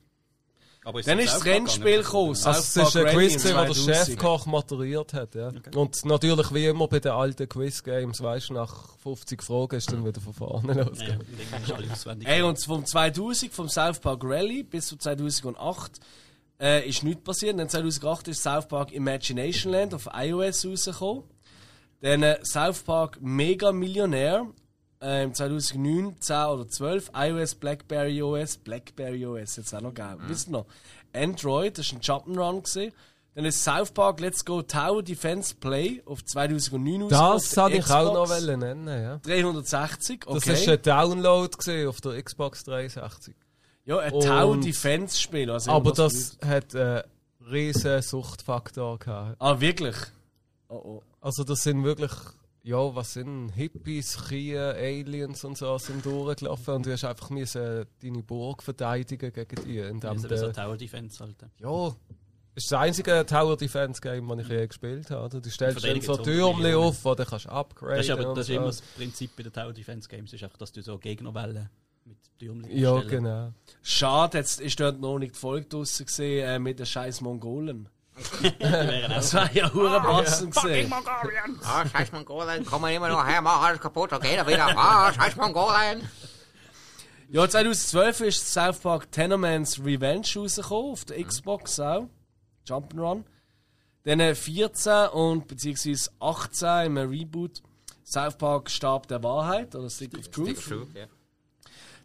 Aber 0.82 1.02
Dann 1.02 1.18
ist 1.18 1.34
das 1.34 1.44
Rennspiel 1.44 1.98
gekommen. 2.02 2.30
Also 2.30 2.50
es 2.50 2.74
ist 2.74 2.96
ein 2.96 3.06
Quiz, 3.14 3.34
gewesen, 3.34 3.54
wo 3.54 3.64
der 3.64 3.74
2000. 3.74 3.96
Chefkoch 3.96 4.46
moderiert 4.46 5.12
hat. 5.12 5.34
Ja. 5.34 5.52
Und 5.74 6.04
natürlich 6.06 6.54
wie 6.54 6.66
immer 6.66 6.88
bei 6.88 7.00
den 7.00 7.12
alten 7.12 7.46
Quiz-Games, 7.48 8.22
weißt 8.22 8.48
du, 8.48 8.54
nach 8.54 8.96
50 9.02 9.42
Fragen 9.42 9.76
ist 9.76 9.92
dann 9.92 10.06
wieder 10.06 10.20
von 10.22 10.32
vorne 10.32 10.74
Ja, 10.74 10.84
losgegangen. 10.84 11.26
auswendig. 11.92 12.28
Ey, 12.28 12.42
und 12.42 12.64
vom 12.64 12.86
2000, 12.86 13.52
vom 13.52 13.68
South 13.68 13.98
Park 14.00 14.22
Rally 14.24 14.62
bis 14.62 14.86
zu 14.86 14.96
2008 14.96 16.00
äh, 16.58 16.88
ist 16.88 17.02
nichts 17.02 17.24
passiert. 17.24 17.58
Dann 17.58 17.68
2008 17.68 18.28
ist 18.28 18.42
South 18.42 18.66
Park 18.66 18.92
Imagination 18.92 19.72
Land 19.72 19.92
auf 19.92 20.08
iOS 20.14 20.64
rausgekommen. 20.64 21.24
Dann 22.00 22.22
äh, 22.22 22.38
South 22.42 22.80
Park 22.84 23.18
Mega 23.20 23.70
Millionär 23.72 24.46
äh, 25.02 25.24
im 25.24 25.34
2009, 25.34 26.16
10 26.20 26.36
oder 26.46 26.68
12 26.68 27.10
iOS, 27.14 27.54
Blackberry 27.54 28.22
OS, 28.22 28.56
Blackberry 28.58 29.24
OS 29.26 29.56
jetzt 29.56 29.74
auch 29.74 29.80
noch 29.80 29.94
gegeben. 29.94 30.24
Wisst 30.28 30.48
ihr 30.48 30.52
noch? 30.52 30.66
Android, 31.12 31.78
das 31.78 31.92
war 31.92 31.98
ein 31.98 32.02
Jump'n'Run. 32.02 32.62
gewesen. 32.62 32.92
Dann 33.34 33.44
ist 33.44 33.62
South 33.62 33.92
Park 33.92 34.20
Let's 34.20 34.44
Go 34.44 34.60
Tower 34.62 35.02
Defense 35.02 35.54
Play 35.54 36.02
auf 36.04 36.24
2009 36.24 37.08
Das 37.08 37.50
der 37.50 37.68
ich 37.68 37.88
auch 37.88 38.12
noch 38.12 38.40
nennen. 38.40 38.88
Ja. 38.88 39.18
360, 39.18 40.26
okay. 40.26 40.40
Das 40.52 40.66
war 40.66 40.72
ein 40.74 40.82
Download 40.82 41.86
auf 41.86 42.00
der 42.00 42.22
Xbox 42.22 42.64
360. 42.64 43.34
ja, 43.84 43.98
ein 43.98 44.12
und- 44.12 44.24
Tower 44.24 44.56
Defense 44.58 45.18
Spiel. 45.20 45.50
Also 45.50 45.70
Aber 45.70 45.92
das 45.92 46.38
hat 46.44 46.74
einen 46.74 47.02
riesen 47.50 48.02
Suchtfaktor 48.02 48.98
gehabt. 48.98 49.36
Ah, 49.38 49.60
wirklich? 49.60 49.96
Oh, 50.68 50.74
oh. 50.74 51.02
Also 51.20 51.44
das 51.44 51.62
sind 51.62 51.84
wirklich, 51.84 52.10
ja, 52.70 52.94
was 52.94 53.14
sind 53.14 53.50
Hippies, 53.50 54.16
Kühe, 54.28 54.74
Aliens 54.74 55.44
und 55.44 55.58
so 55.58 55.76
sind 55.78 56.06
durchgelaufen 56.06 56.74
und 56.74 56.86
du 56.86 56.92
hast 56.92 57.04
einfach 57.04 57.30
müssen 57.30 57.84
deine 58.00 58.22
Burg 58.22 58.62
verteidigen 58.62 59.32
gegen 59.32 59.64
die. 59.64 60.00
Das 60.00 60.22
ist 60.22 60.38
so 60.38 60.46
du, 60.46 60.52
Tower 60.52 60.76
Defense 60.76 61.22
halt. 61.22 61.36
ja, 61.58 61.96
das 62.54 62.64
ist 62.64 62.72
das 62.72 62.80
einzige 62.80 63.26
Tower 63.26 63.56
Defense 63.56 64.00
Game, 64.00 64.28
das 64.28 64.38
ich 64.40 64.48
je 64.48 64.66
gespielt 64.66 65.10
habe. 65.10 65.40
Du 65.40 65.50
stellst 65.50 65.84
dann 65.84 66.00
so 66.00 66.14
so 66.14 66.22
Türmchen 66.22 66.62
Millionen. 66.62 66.88
auf, 66.88 67.04
wo 67.04 67.14
du 67.14 67.24
kannst 67.24 67.48
upgraden 67.48 67.96
Das 67.96 68.06
ist 68.06 68.10
aber 68.12 68.34
das 68.34 68.38
ist 68.38 68.46
so. 68.46 68.52
immer 68.52 68.66
das 68.66 68.82
Prinzip 68.82 69.36
bei 69.36 69.42
den 69.42 69.52
Tower 69.52 69.72
Defense 69.72 70.08
Games, 70.08 70.32
ist 70.32 70.44
einfach, 70.44 70.58
dass 70.58 70.70
du 70.70 70.80
so 70.82 70.96
Gegnerwellen 70.98 71.68
mit 72.04 72.18
Türmchen 72.38 72.76
Ja, 72.76 73.00
genau. 73.00 73.52
Schade, 73.82 74.38
jetzt 74.38 74.60
ist 74.60 74.78
dort 74.78 75.00
noch 75.00 75.18
nicht 75.18 75.34
die 75.34 75.38
Folge 75.40 75.66
draussen 75.66 76.06
gesehen 76.06 76.48
äh, 76.48 76.58
mit 76.60 76.78
den 76.78 76.86
scheiß 76.86 77.20
Mongolen. 77.20 77.88
Das 79.08 79.34
war 79.34 79.52
ja 79.52 79.72
hure 79.72 80.00
passend 80.00 80.54
gesehen. 80.54 80.92
Ah, 81.64 81.86
scheiß 81.86 82.12
Mongolen, 82.12 82.64
kommen 82.64 82.92
immer 82.92 83.08
noch 83.08 83.26
her, 83.26 83.40
mach 83.40 83.62
alles 83.62 83.80
kaputt, 83.80 84.12
okay, 84.12 84.36
dann 84.36 84.46
wieder. 84.46 84.66
Ah, 84.76 85.12
scheiß 85.12 85.36
Mongolen. 85.36 86.08
Ja, 87.28 87.48
2012 87.48 88.20
ist 88.22 88.52
South 88.52 88.80
Park 88.80 89.12
Tenorman's 89.12 89.78
Revenge 89.78 90.26
rausgekommen, 90.36 90.92
auf 90.92 91.04
der 91.04 91.24
Xbox 91.24 91.78
auch. 91.78 92.08
Jump'n'Run. 92.66 93.24
Dann 94.04 94.20
äh, 94.20 94.34
14 94.34 95.08
und 95.08 95.46
beziehungsweise 95.46 96.10
18 96.20 96.86
im 96.86 96.96
Reboot 96.96 97.62
South 98.04 98.36
Park 98.36 98.70
Stab 98.70 99.06
der 99.06 99.22
Wahrheit 99.22 99.74
oder 99.74 99.88
Stick 99.90 100.18
of 100.18 100.28
Truth. 100.28 100.68
Ja. 100.94 101.06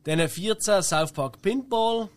Dann 0.03 0.19
äh, 0.19 0.27
14 0.27 0.83
South 0.83 1.13
Park 1.13 1.41
Pinball, 1.41 2.09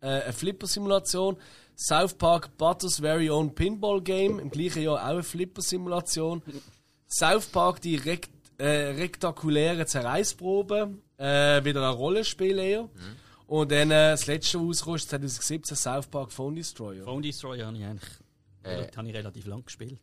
äh, 0.00 0.06
eine 0.06 0.32
Flipper-Simulation. 0.32 1.36
South 1.76 2.16
Park 2.18 2.56
Butters 2.56 2.98
Very 3.00 3.30
Own 3.30 3.54
Pinball 3.54 4.00
Game, 4.00 4.38
im 4.38 4.50
gleichen 4.50 4.82
Jahr 4.82 4.94
auch 4.94 5.04
eine 5.08 5.22
Flipper-Simulation. 5.22 6.42
South 7.08 7.46
Park 7.46 7.80
die 7.80 7.96
rekt, 7.96 8.30
äh, 8.58 8.66
rektakuläre 8.66 9.86
Zerreißprobe, 9.86 10.94
äh, 11.18 11.64
wieder 11.64 11.86
ein 11.88 11.94
Rollenspiel 11.94 12.58
eher. 12.58 12.88
Und 13.46 13.70
dann 13.72 13.90
äh, 13.90 14.12
das 14.12 14.26
letzte, 14.26 14.58
was 14.58 14.86
rauskommt, 14.86 15.24
ist 15.24 15.36
2017 15.36 15.76
South 15.76 16.06
Park 16.06 16.32
Phone 16.32 16.54
Destroyer. 16.54 17.04
Phone 17.04 17.22
Destroyer 17.22 17.66
habe 17.66 17.76
ich 17.76 17.84
eigentlich 17.84 18.10
Äh. 18.62 18.90
habe 18.96 19.08
ich 19.08 19.14
relativ 19.14 19.46
lang 19.46 19.64
gespielt. 19.64 20.00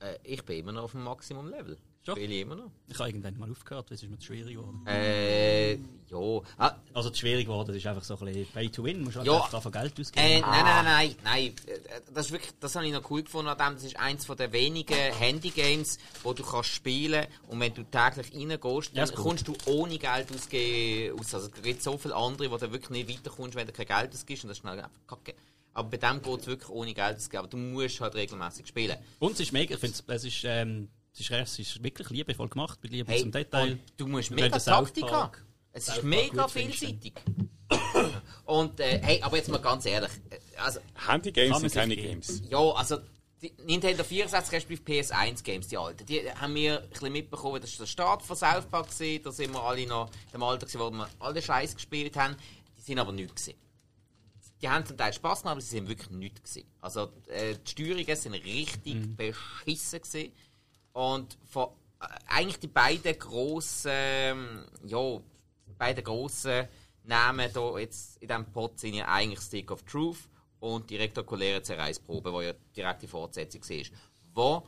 Äh, 0.00 0.16
ich 0.24 0.44
bin 0.44 0.58
immer 0.58 0.72
noch 0.72 0.84
auf 0.84 0.92
dem 0.92 1.02
Maximum-Level. 1.04 1.78
Schon? 2.04 2.16
Spiele 2.16 2.34
ich 2.34 2.40
immer 2.40 2.56
noch. 2.56 2.70
Ich 2.88 2.98
habe 2.98 3.10
irgendwann 3.10 3.36
mal 3.38 3.50
aufgehört, 3.50 3.90
weil 3.90 3.96
es 3.96 4.02
ist 4.02 4.08
mir 4.10 4.18
zu 4.18 4.26
schwierig 4.28 4.54
geworden. 4.56 4.86
Äh, 4.86 5.74
ja. 5.74 6.40
Ah, 6.56 6.74
Also 6.94 7.10
zu 7.10 7.18
schwierig 7.20 7.44
geworden, 7.44 7.68
das 7.68 7.76
ist 7.76 7.86
einfach 7.86 8.02
so 8.02 8.16
ein 8.18 8.24
bisschen 8.24 8.46
Pay 8.46 8.68
to 8.70 8.82
Win, 8.84 9.04
musst 9.04 9.16
halt 9.18 9.26
Ja. 9.26 9.34
einfach 9.36 9.50
davon 9.50 9.70
Geld 9.72 10.00
ausgeben. 10.00 10.24
Äh, 10.26 10.40
nein, 10.40 10.50
nein, 10.64 10.64
nein, 10.64 10.84
nein, 10.84 11.16
nein. 11.24 11.54
Äh, 11.66 12.00
Das 12.14 12.26
ist 12.26 12.32
wirklich, 12.32 12.52
das 12.58 12.74
habe 12.74 12.86
ich 12.86 12.92
noch 12.92 13.08
cool 13.10 13.22
gefunden 13.22 13.48
an 13.50 13.58
dem. 13.58 13.74
Das 13.74 13.84
ist 13.84 13.98
eins 13.98 14.24
von 14.24 14.36
der 14.38 14.50
wenigen 14.52 14.94
Handy-Games, 14.96 15.98
wo 16.22 16.32
du 16.32 16.42
kannst 16.42 16.70
spielen 16.70 17.26
und 17.48 17.60
wenn 17.60 17.74
du 17.74 17.82
täglich 17.84 18.32
reingehst, 18.34 18.88
Ja, 18.92 18.94
dann 18.94 19.04
ist 19.04 19.14
gut. 19.16 19.24
kommst 19.26 19.48
du 19.48 19.54
ohne 19.66 19.98
Geld 19.98 20.32
ausgeben 20.34 21.20
aus. 21.20 21.34
Also 21.34 21.48
es 21.54 21.62
gibt 21.62 21.82
so 21.82 21.98
viele 21.98 22.16
andere, 22.16 22.50
wo 22.50 22.56
du 22.56 22.72
wirklich 22.72 22.90
nicht 22.90 23.10
weiterkommst, 23.18 23.54
wenn 23.56 23.66
du 23.66 23.72
kein 23.74 23.86
Geld 23.86 24.14
ausgibst 24.14 24.44
und 24.44 24.48
das 24.48 24.56
ist 24.56 24.62
schnell 24.62 24.78
einfach 24.80 24.90
kacke. 25.06 25.34
Aber 25.74 25.88
bei 25.90 25.98
dem 25.98 26.20
geht 26.22 26.40
es 26.40 26.46
wirklich 26.46 26.70
ohne 26.70 26.94
Geld 26.94 27.16
auszugeben. 27.18 27.38
Aber 27.40 27.48
du 27.48 27.56
musst 27.58 28.00
halt 28.00 28.14
regelmäßig 28.14 28.66
spielen. 28.66 28.96
Und 29.20 29.32
es 29.34 29.40
ist 29.40 29.52
mega, 29.52 29.74
ich 29.74 29.80
finde 29.80 29.96
es 30.08 30.24
ist, 30.24 30.42
ähm, 30.44 30.88
es 31.20 31.30
ist, 31.30 31.58
es 31.58 31.58
ist 31.76 31.82
wirklich 31.82 32.08
liebevoll 32.10 32.48
gemacht, 32.48 32.78
mit 32.82 32.92
Liebe 32.92 33.10
Hey, 33.10 33.20
zum 33.22 33.32
Detail. 33.32 33.78
du 33.96 34.06
musst 34.06 34.30
mega 34.30 34.58
Taktik 34.58 35.04
haben. 35.10 35.32
Es 35.72 35.88
ist 35.88 36.02
mega 36.02 36.48
vielseitig. 36.48 37.12
und 38.46 38.80
äh, 38.80 39.00
hey, 39.02 39.22
aber 39.22 39.36
jetzt 39.36 39.48
mal 39.48 39.58
ganz 39.58 39.86
ehrlich. 39.86 40.10
äh, 40.30 40.38
Also, 40.58 40.80
Handy-Games 41.06 41.60
sind 41.60 41.72
keine. 41.72 41.96
Games. 41.96 42.42
Ja, 42.50 42.58
also 42.72 42.98
die 43.40 43.52
Nintendo 43.64 44.02
64 44.04 44.52
respektive 44.52 44.82
PS1 45.02 45.42
Games, 45.42 45.68
die 45.68 45.78
alten, 45.78 46.04
die 46.04 46.30
haben 46.32 46.54
wir 46.54 46.82
ein 46.82 46.88
bisschen 46.90 47.12
mitbekommen, 47.12 47.60
das 47.60 47.72
war 47.78 47.84
der 47.86 47.90
Start 47.90 48.22
von 48.22 48.36
South 48.36 48.66
Park, 48.66 48.90
gewesen, 48.90 49.22
da 49.22 49.32
sind 49.32 49.52
wir 49.52 49.62
alle 49.62 49.86
noch 49.86 50.10
im 50.34 50.42
Alter, 50.42 50.66
gewesen, 50.66 50.80
wo 50.80 50.90
wir 50.90 51.08
alle 51.20 51.40
Scheiß 51.40 51.74
gespielt 51.74 52.16
haben, 52.16 52.36
die 52.76 52.82
sind 52.82 52.98
aber 52.98 53.12
nichts 53.12 53.44
gewesen. 53.46 53.58
Die 54.60 54.68
haben 54.68 54.84
zum 54.84 54.98
Teil 54.98 55.14
Spaß 55.14 55.40
gemacht, 55.40 55.52
aber 55.52 55.60
sie 55.62 55.70
sind 55.70 55.88
wirklich 55.88 56.10
nichts 56.10 56.42
gewesen. 56.42 56.68
Also 56.82 57.08
äh, 57.28 57.54
die 57.54 57.70
Steuerungen 57.70 58.16
sind 58.16 58.34
richtig 58.34 59.16
beschissen 59.16 60.02
gewesen. 60.02 60.32
Und 60.92 61.38
von, 61.44 61.68
äh, 62.00 62.06
eigentlich 62.28 62.58
die 62.58 62.68
beiden 62.68 63.18
grossen, 63.18 63.90
ähm, 63.92 64.64
ja, 64.84 65.20
beiden 65.78 66.04
grossen 66.04 66.68
nehmen 67.04 67.50
hier 67.50 67.80
jetzt 67.80 68.18
in 68.18 68.28
diesem 68.28 68.44
Pod 68.52 68.78
sind 68.78 68.94
ja 68.94 69.08
eigentlich 69.08 69.40
Stick 69.40 69.70
of 69.70 69.82
Truth 69.82 70.28
und 70.60 70.90
die 70.90 70.96
rektakuläre 70.96 71.62
Zerreißprobe, 71.62 72.30
die 72.30 72.46
ja 72.46 72.52
direkte 72.76 73.08
Fortsetzung 73.08 73.62
war. 73.62 73.84
Wo 74.34 74.66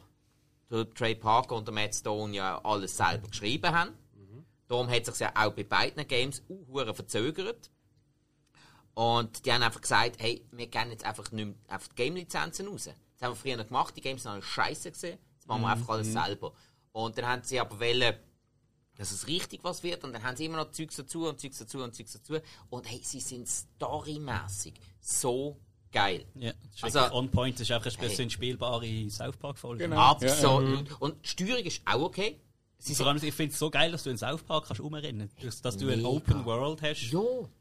der 0.71 0.91
Trey 0.95 1.15
Parker 1.15 1.57
und 1.57 1.69
der 1.69 1.75
Matt 1.75 1.95
Stone 1.95 2.35
ja 2.35 2.59
alles 2.65 2.97
selber 2.97 3.29
geschrieben 3.29 3.71
haben. 3.71 3.93
Darum 4.69 4.89
hat 4.89 5.03
es 5.03 5.09
sich 5.09 5.19
ja 5.19 5.33
auch 5.35 5.53
bei 5.53 5.65
beiden 5.65 6.09
Games 6.09 6.43
uh, 6.49 6.95
verzögert. 6.95 7.71
Und 8.95 9.45
die 9.45 9.53
haben 9.53 9.63
einfach 9.63 9.83
gesagt, 9.83 10.17
hey, 10.19 10.47
wir 10.51 10.67
geben 10.67 10.91
jetzt 10.91 11.05
einfach 11.05 11.31
nicht 11.31 11.45
mehr 11.45 11.55
einfach 11.69 11.89
die 11.89 11.97
Game-Lizenzen 11.97 12.69
raus. 12.69 12.85
Das 12.85 12.95
haben 13.23 13.33
wir 13.33 13.37
früher 13.37 13.57
noch 13.59 13.67
gemacht, 13.67 13.95
die 13.97 14.01
Games 14.01 14.23
sind 14.23 14.33
alle 14.33 14.43
scheiße 14.43 14.93
gesehen. 14.93 15.19
Jetzt 15.43 15.49
machen 15.49 15.63
wir 15.63 15.69
einfach 15.71 15.89
alles 15.89 16.13
selber. 16.13 16.53
Und 16.93 17.19
dann 17.19 17.27
haben 17.27 17.43
sie 17.43 17.59
aber 17.59 17.81
wollen, 17.81 18.15
dass 18.97 19.11
es 19.11 19.27
richtig 19.27 19.65
was 19.65 19.83
wird. 19.83 20.05
Und 20.05 20.13
dann 20.13 20.23
haben 20.23 20.37
sie 20.37 20.45
immer 20.45 20.59
noch 20.59 20.71
Zeugs 20.71 20.95
dazu 20.95 21.27
und 21.29 21.41
Zeugs 21.41 21.59
dazu 21.59 21.83
und 21.83 21.95
Zeugs 21.97 22.13
dazu. 22.13 22.39
Und 22.71 22.89
hey, 22.89 23.01
sie 23.03 23.19
sind 23.19 23.49
storymäßig 23.49 24.75
so 25.01 25.57
geil. 25.91 26.25
Ja, 26.37 26.53
das 26.53 26.75
ist 26.91 26.97
Also- 26.97 27.15
on 27.17 27.29
point. 27.29 27.57
Das 27.57 27.63
ist 27.63 27.73
einfach 27.73 27.91
ein 27.91 27.99
Hey. 27.99 28.09
bisschen 28.09 28.31
spielbare 28.31 29.11
South 29.11 29.37
Park-Folge. 29.37 29.85
Genau. 29.85 29.97
Absolut. 29.97 31.01
Und 31.01 31.25
die 31.25 31.29
Steuerung 31.29 31.65
ist 31.65 31.83
auch 31.87 32.03
okay. 32.03 32.39
Sie 32.79 32.95
Vor 32.95 33.07
allem, 33.07 33.17
ich 33.23 33.35
finde 33.35 33.53
es 33.53 33.59
so 33.59 33.69
geil, 33.71 33.91
dass 33.93 34.03
du 34.05 34.11
in 34.11 34.19
South 34.19 34.43
Park 34.45 34.67
kannst 34.67 34.81
umrennen 34.81 35.29
kannst. 35.41 35.65
Dass 35.65 35.77
du 35.77 35.89
ein. 35.89 36.05
Open 36.05 36.45
World 36.45 36.83
hast 36.83 37.11
Ja. 37.13 37.21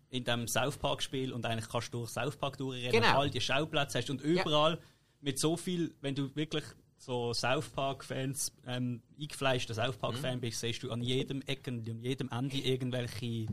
in 0.09 0.23
diesem 0.23 0.47
South 0.47 0.77
Park-Spiel 0.77 1.31
und 1.33 1.45
eigentlich 1.45 1.69
kannst 1.69 1.93
du 1.93 1.99
durch 1.99 2.11
South 2.11 2.35
Park 2.37 2.57
durchrennen 2.57 2.91
Genau. 2.91 3.07
und 3.09 3.15
all 3.15 3.29
die 3.31 3.41
Schauplätze 3.41 3.97
hast 3.99 4.09
und 4.09 4.21
überall 4.21 4.79
mit 5.19 5.37
so 5.39 5.55
viel, 5.57 5.93
wenn 6.01 6.15
du 6.15 6.35
wirklich 6.35 6.63
so 7.03 7.33
South 7.33 7.69
Park-Fans, 7.69 8.51
ähm, 8.67 9.01
eingefleischter 9.19 9.73
South 9.73 9.97
Park-Fan 9.97 10.35
Mhm. 10.37 10.41
bist, 10.41 10.59
siehst 10.59 10.83
du 10.83 10.91
an 10.91 11.01
jedem 11.01 11.41
Ecken 11.47 11.83
an 11.89 12.03
jedem 12.03 12.29
Ende 12.29 12.57
irgendwelche, 12.57 13.47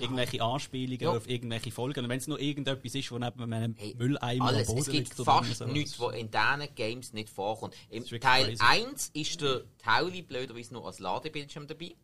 irgendwelche 0.00 0.42
Anspielungen 0.42 1.00
Ja. 1.02 1.10
auf 1.10 1.28
irgendwelche 1.28 1.70
Folgen. 1.70 2.02
Und 2.04 2.08
wenn 2.08 2.18
es 2.18 2.26
nur 2.26 2.40
irgendetwas 2.40 2.94
ist, 2.94 3.12
wo 3.12 3.18
neben 3.18 3.52
einem 3.52 3.74
Hey, 3.76 3.94
Mülleimer 3.98 4.46
alles. 4.46 4.68
am 4.70 4.78
Es 4.78 4.84
Boden 4.86 4.92
gibt 4.96 5.16
liegt 5.16 5.26
fast 5.26 5.54
so. 5.56 5.66
nichts, 5.66 6.00
was 6.00 6.14
in 6.14 6.30
diesen 6.30 6.74
Games 6.74 7.12
nicht 7.12 7.28
vorkommt. 7.28 7.74
Im 7.90 8.04
Teil 8.06 8.46
crazy. 8.56 8.62
1 8.62 9.10
ist 9.12 9.40
der 9.42 9.64
Tauli 9.78 10.22
blöderweise 10.22 10.72
nur 10.72 10.86
als 10.86 10.98
Ladebildschirm 10.98 11.66
dabei. 11.66 11.94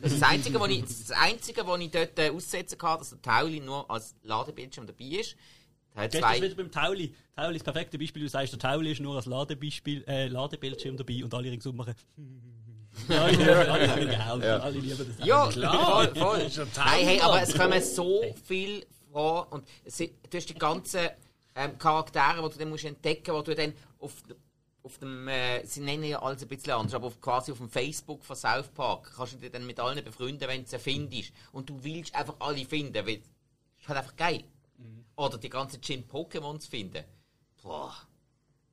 Das 0.00 0.12
das 0.18 0.22
Einzige, 0.22 0.58
was 0.58 0.70
ich, 0.70 0.80
das, 0.80 0.90
ist 0.92 1.10
das 1.10 1.18
Einzige, 1.18 1.66
was 1.66 1.78
ich 1.80 1.90
dort 1.90 2.18
äh, 2.18 2.30
aussetzen 2.30 2.78
kann, 2.78 2.98
dass 2.98 3.10
der 3.10 3.20
Tauli 3.20 3.60
nur 3.60 3.88
als 3.90 4.16
Ladebildschirm 4.22 4.86
dabei 4.86 5.04
ist. 5.04 5.36
Teil 5.94 6.08
du 6.08 6.20
das 6.20 6.30
2 6.30 6.42
wieder 6.42 6.54
beim 6.54 6.70
Tauli? 6.70 7.14
Tauli 7.36 7.56
ist 7.56 7.66
das 7.66 7.74
perfekte 7.74 7.98
Beispiel. 7.98 8.22
Du 8.22 8.28
sagst, 8.28 8.52
der 8.52 8.58
Tauli 8.58 8.92
ist 8.92 9.00
nur 9.00 9.16
als 9.16 9.26
Ladebeispiel, 9.26 10.04
äh, 10.06 10.28
Ladebildschirm 10.28 10.96
dabei 10.96 11.22
und 11.24 11.34
alle 11.34 11.50
ringsum 11.50 11.76
machen. 11.76 11.94
lieben 13.08 13.48
alle 13.48 14.06
gern, 14.06 14.60
alle 14.60 14.78
lieben 14.78 15.14
das. 15.16 15.26
Ja, 15.26 15.48
Klar. 15.48 16.06
voll, 16.06 16.14
voll. 16.14 16.40
ist 16.46 16.56
ja 16.56 16.66
Nein, 16.76 17.06
hey, 17.06 17.20
aber 17.20 17.42
es 17.42 17.54
kommen 17.54 17.82
so 17.82 18.22
viel 18.44 18.86
vor 19.10 19.52
und 19.52 19.66
es 19.84 19.98
du 19.98 20.08
hast 20.34 20.48
die 20.48 20.54
ganzen 20.54 21.08
ähm, 21.54 21.78
Charaktere, 21.78 22.42
die 22.42 22.52
du 22.52 22.58
dann 22.58 22.68
musst 22.70 22.84
entdecken 22.84 23.34
musst, 23.34 23.48
die 23.48 23.54
du 23.54 23.62
dann 23.62 23.74
auf, 23.98 24.12
auf 24.82 24.98
dem, 24.98 25.28
äh, 25.28 25.64
sie 25.64 25.80
nennen 25.80 26.04
ja 26.04 26.22
alles 26.22 26.42
ein 26.42 26.48
bisschen 26.48 26.72
anders, 26.72 26.94
aber 26.94 27.06
auf, 27.06 27.20
quasi 27.20 27.52
auf 27.52 27.58
dem 27.58 27.68
Facebook 27.68 28.24
von 28.24 28.36
South 28.36 28.68
Park 28.68 29.12
kannst 29.16 29.34
du 29.34 29.38
dich 29.38 29.50
dann 29.50 29.66
mit 29.66 29.78
allen 29.78 30.02
befreunden, 30.02 30.48
wenn 30.48 30.64
du 30.64 30.68
sie 30.68 30.78
findest. 30.78 31.32
Und 31.52 31.68
du 31.68 31.82
willst 31.82 32.14
einfach 32.14 32.36
alle 32.40 32.64
finden, 32.64 33.06
weil 33.06 33.16
es 33.16 33.82
ist 33.82 33.88
halt 33.88 33.98
einfach 33.98 34.16
geil. 34.16 34.44
Oder 35.16 35.38
die 35.38 35.48
ganzen 35.48 35.80
Gym-Pokémons 35.80 36.68
finden. 36.68 37.04
Boah. 37.62 37.94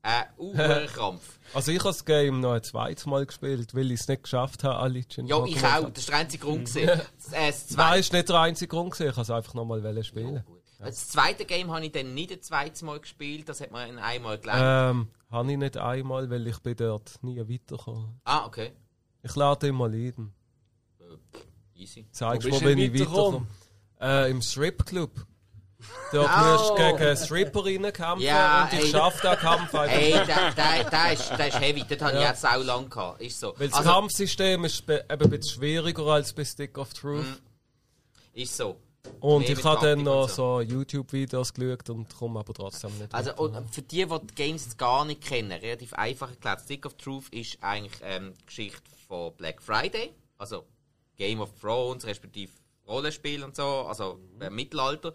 Äh, 0.01 0.23
uh, 0.37 0.53
Krampf. 0.87 1.39
Also 1.53 1.71
ich 1.71 1.79
habe 1.79 1.89
das 1.89 2.05
Game 2.05 2.39
noch 2.39 2.53
ein 2.53 2.63
zweites 2.63 3.05
Mal 3.05 3.25
gespielt, 3.25 3.75
weil 3.75 3.91
ich 3.91 3.99
es 3.99 4.07
nicht 4.07 4.23
geschafft 4.23 4.63
habe, 4.63 4.77
alle 4.77 5.03
Gin 5.03 5.27
Ja, 5.27 5.43
ich 5.43 5.57
auch. 5.63 5.89
Das 5.89 6.07
war 6.07 6.11
der 6.11 6.15
einzige 6.19 6.45
Grund. 6.45 6.65
gewesen. 6.65 6.87
Das, 6.87 7.33
äh, 7.33 7.47
das 7.47 7.71
Nein, 7.71 7.99
ist 7.99 8.13
nicht 8.13 8.29
der 8.29 8.39
einzige 8.39 8.69
Grund 8.69 8.91
gewesen. 8.91 9.09
Ich 9.09 9.15
habe 9.15 9.21
es 9.23 9.29
einfach 9.29 9.53
noch 9.53 9.65
mal 9.65 10.03
spielen. 10.03 10.43
Gut. 10.45 10.59
Das 10.79 11.09
zweite 11.09 11.43
Game 11.43 11.71
habe 11.71 11.85
ich 11.85 11.91
dann 11.91 12.13
nicht 12.13 12.31
ein 12.31 12.41
zweites 12.41 12.81
Mal 12.83 13.01
gespielt, 13.01 13.49
das 13.49 13.59
hat 13.59 13.71
man 13.71 13.89
in 13.89 13.99
einmal 13.99 14.37
gelernt. 14.37 14.97
Ähm, 14.97 15.07
habe 15.29 15.51
ich 15.51 15.57
nicht 15.57 15.75
einmal, 15.75 16.29
weil 16.29 16.47
ich 16.47 16.57
bin 16.59 16.77
dort 16.77 17.21
nie 17.21 17.37
weitergekommen. 17.37 18.21
Ah, 18.23 18.45
okay. 18.45 18.71
Ich 19.21 19.35
lade 19.35 19.67
immer 19.67 19.89
ein. 19.89 20.33
Easy. 21.75 22.07
Zeigst 22.11 22.49
Wo 22.49 22.55
mir, 22.55 22.61
wenn 22.61 22.77
du 22.77 22.83
ich 22.83 22.93
weiterkomme. 22.93 23.47
Äh, 23.99 24.31
Im 24.31 24.41
Stripclub. 24.41 25.11
Dort 25.13 25.27
Oh. 26.11 26.17
musst 26.17 26.69
du 26.71 26.75
gegen 26.75 27.15
Stripperinnen 27.17 27.93
kämpfen 27.93 28.21
Ja, 28.25 28.63
und 28.65 28.73
ich 28.73 28.85
ey. 28.85 28.91
schaffe 28.91 29.27
den 29.27 29.37
Kampf 29.37 29.73
einfach. 29.75 29.87
Hey, 29.87 30.11
der, 30.11 30.51
der, 30.51 30.89
der, 30.89 31.13
ist, 31.13 31.29
der 31.29 31.47
ist 31.47 31.59
heavy, 31.59 31.85
das 31.87 32.01
habe 32.01 32.17
ich 32.17 32.23
jetzt 32.23 32.45
auch 32.45 32.63
lang 32.63 32.89
gehabt. 32.89 33.21
Ist 33.21 33.39
so. 33.39 33.53
Weil 33.57 33.69
das 33.69 33.77
Also, 33.77 33.89
Kampfsystem 33.91 34.65
ist 34.65 34.85
be- 34.85 35.05
eben 35.09 35.23
ein 35.23 35.29
bisschen 35.29 35.59
schwieriger 35.59 36.05
als 36.07 36.33
bei 36.33 36.43
Stick 36.43 36.77
of 36.77 36.93
Truth. 36.93 37.25
ist 38.33 38.57
so. 38.57 38.77
Und 39.21 39.47
Mehr 39.47 39.57
ich 39.57 39.63
habe 39.63 39.85
dann 39.87 40.03
noch 40.03 40.23
und 40.23 40.31
so 40.31 40.59
YouTube-Videos 40.61 41.53
geschaut 41.53 41.89
und 41.89 42.13
komme 42.15 42.39
aber 42.41 42.53
trotzdem 42.53 42.91
nicht 42.97 43.13
Also 43.15 43.31
für 43.71 43.81
die, 43.81 44.05
die 44.05 44.19
die 44.27 44.35
Games 44.35 44.75
gar 44.77 45.05
nicht 45.05 45.21
kennen, 45.21 45.51
relativ 45.53 45.93
einfach 45.93 46.29
erklärt. 46.31 46.61
Stick 46.61 46.85
of 46.85 46.95
Truth 46.95 47.29
ist 47.29 47.57
eigentlich 47.61 47.93
ähm, 48.03 48.33
die 48.41 48.45
Geschichte 48.45 48.81
von 49.07 49.33
Black 49.37 49.61
Friday, 49.61 50.11
also 50.37 50.65
Game 51.15 51.39
of 51.39 51.49
Thrones, 51.61 52.05
respektive 52.05 52.51
Rollenspiel 52.87 53.43
und 53.43 53.55
so, 53.55 53.63
also 53.87 54.19
äh, 54.41 54.49
Mittelalter. 54.49 55.13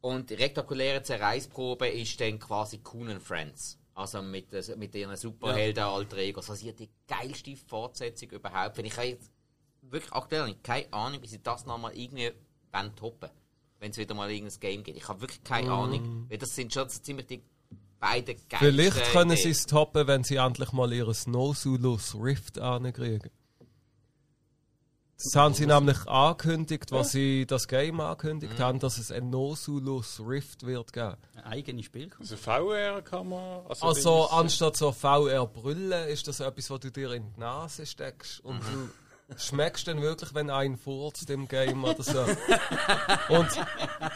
Und 0.00 0.30
die 0.30 0.34
rektakuläre 0.34 1.02
Zerreißprobe 1.02 1.88
ist 1.88 2.20
dann 2.20 2.38
quasi 2.38 2.78
Coon 2.78 3.20
Friends. 3.20 3.78
Also 3.94 4.22
mit, 4.22 4.52
mit 4.76 4.94
ihren 4.94 5.16
Superhelden 5.16 5.82
alter 5.82 6.18
Egos. 6.18 6.48
Also 6.50 6.70
die 6.70 6.88
geilste 7.08 7.56
Fortsetzung 7.56 8.30
überhaupt. 8.30 8.78
Wenn 8.78 8.84
ich 8.84 8.96
habe 8.96 9.08
jetzt 9.08 9.32
wirklich 9.82 10.12
aktuell 10.12 10.54
keine 10.62 10.92
Ahnung, 10.92 11.20
wie 11.22 11.26
sie 11.26 11.42
das 11.42 11.66
nochmal 11.66 11.96
irgendwie 11.96 12.30
toppen 12.94 13.30
wenn 13.80 13.90
es 13.90 13.96
wieder 13.96 14.14
mal 14.14 14.30
irgendein 14.30 14.60
Game 14.60 14.82
gibt. 14.82 14.98
Ich 14.98 15.08
habe 15.08 15.20
wirklich 15.20 15.42
keine 15.44 15.70
Ahnung. 15.70 16.26
Weil 16.28 16.38
das 16.38 16.54
sind 16.54 16.72
schon 16.72 16.88
ziemlich 16.88 17.26
die 17.26 17.42
beiden 17.98 18.36
geilsten 18.48 18.58
Vielleicht 18.58 19.12
können 19.12 19.36
sie 19.36 19.50
es 19.50 19.66
toppen, 19.66 20.06
wenn 20.06 20.24
sie 20.24 20.36
endlich 20.36 20.72
mal 20.72 20.92
ihr 20.92 21.12
Nosulus 21.26 22.14
Rift 22.14 22.58
ankriegen. 22.58 23.30
Das 25.20 25.34
haben 25.34 25.52
sie 25.52 25.66
nämlich 25.66 26.06
angekündigt, 26.06 26.92
was 26.92 27.10
sie 27.10 27.44
das 27.44 27.66
Game 27.66 28.00
angekündigt 28.00 28.60
haben, 28.60 28.78
dass 28.78 28.98
es 28.98 29.10
ein 29.10 29.30
Nosulus 29.30 30.22
Rift 30.24 30.64
wird 30.64 30.92
geben. 30.92 31.16
Eine 31.34 31.46
eigene 31.46 31.82
Spielkonsole. 31.82 32.38
Also 32.38 32.50
VR 32.50 33.02
kann 33.02 33.28
man. 33.28 33.66
Also, 33.68 33.86
Also 33.86 34.30
anstatt 34.30 34.76
so 34.76 34.92
VR-Brille 34.92 36.08
ist 36.08 36.28
das 36.28 36.38
etwas, 36.38 36.70
was 36.70 36.80
du 36.80 36.92
dir 36.92 37.10
in 37.12 37.24
die 37.34 37.40
Nase 37.40 37.84
steckst 37.84 38.44
und 38.44 38.60
du 38.60 38.90
schmeckst 39.36 39.86
dann 39.86 40.00
wirklich, 40.00 40.34
wenn 40.34 40.48
ein 40.48 40.78
furzt 40.78 41.28
im 41.28 41.46
Game 41.48 41.84
oder 41.84 42.02
so. 42.02 42.24
Und 43.28 43.46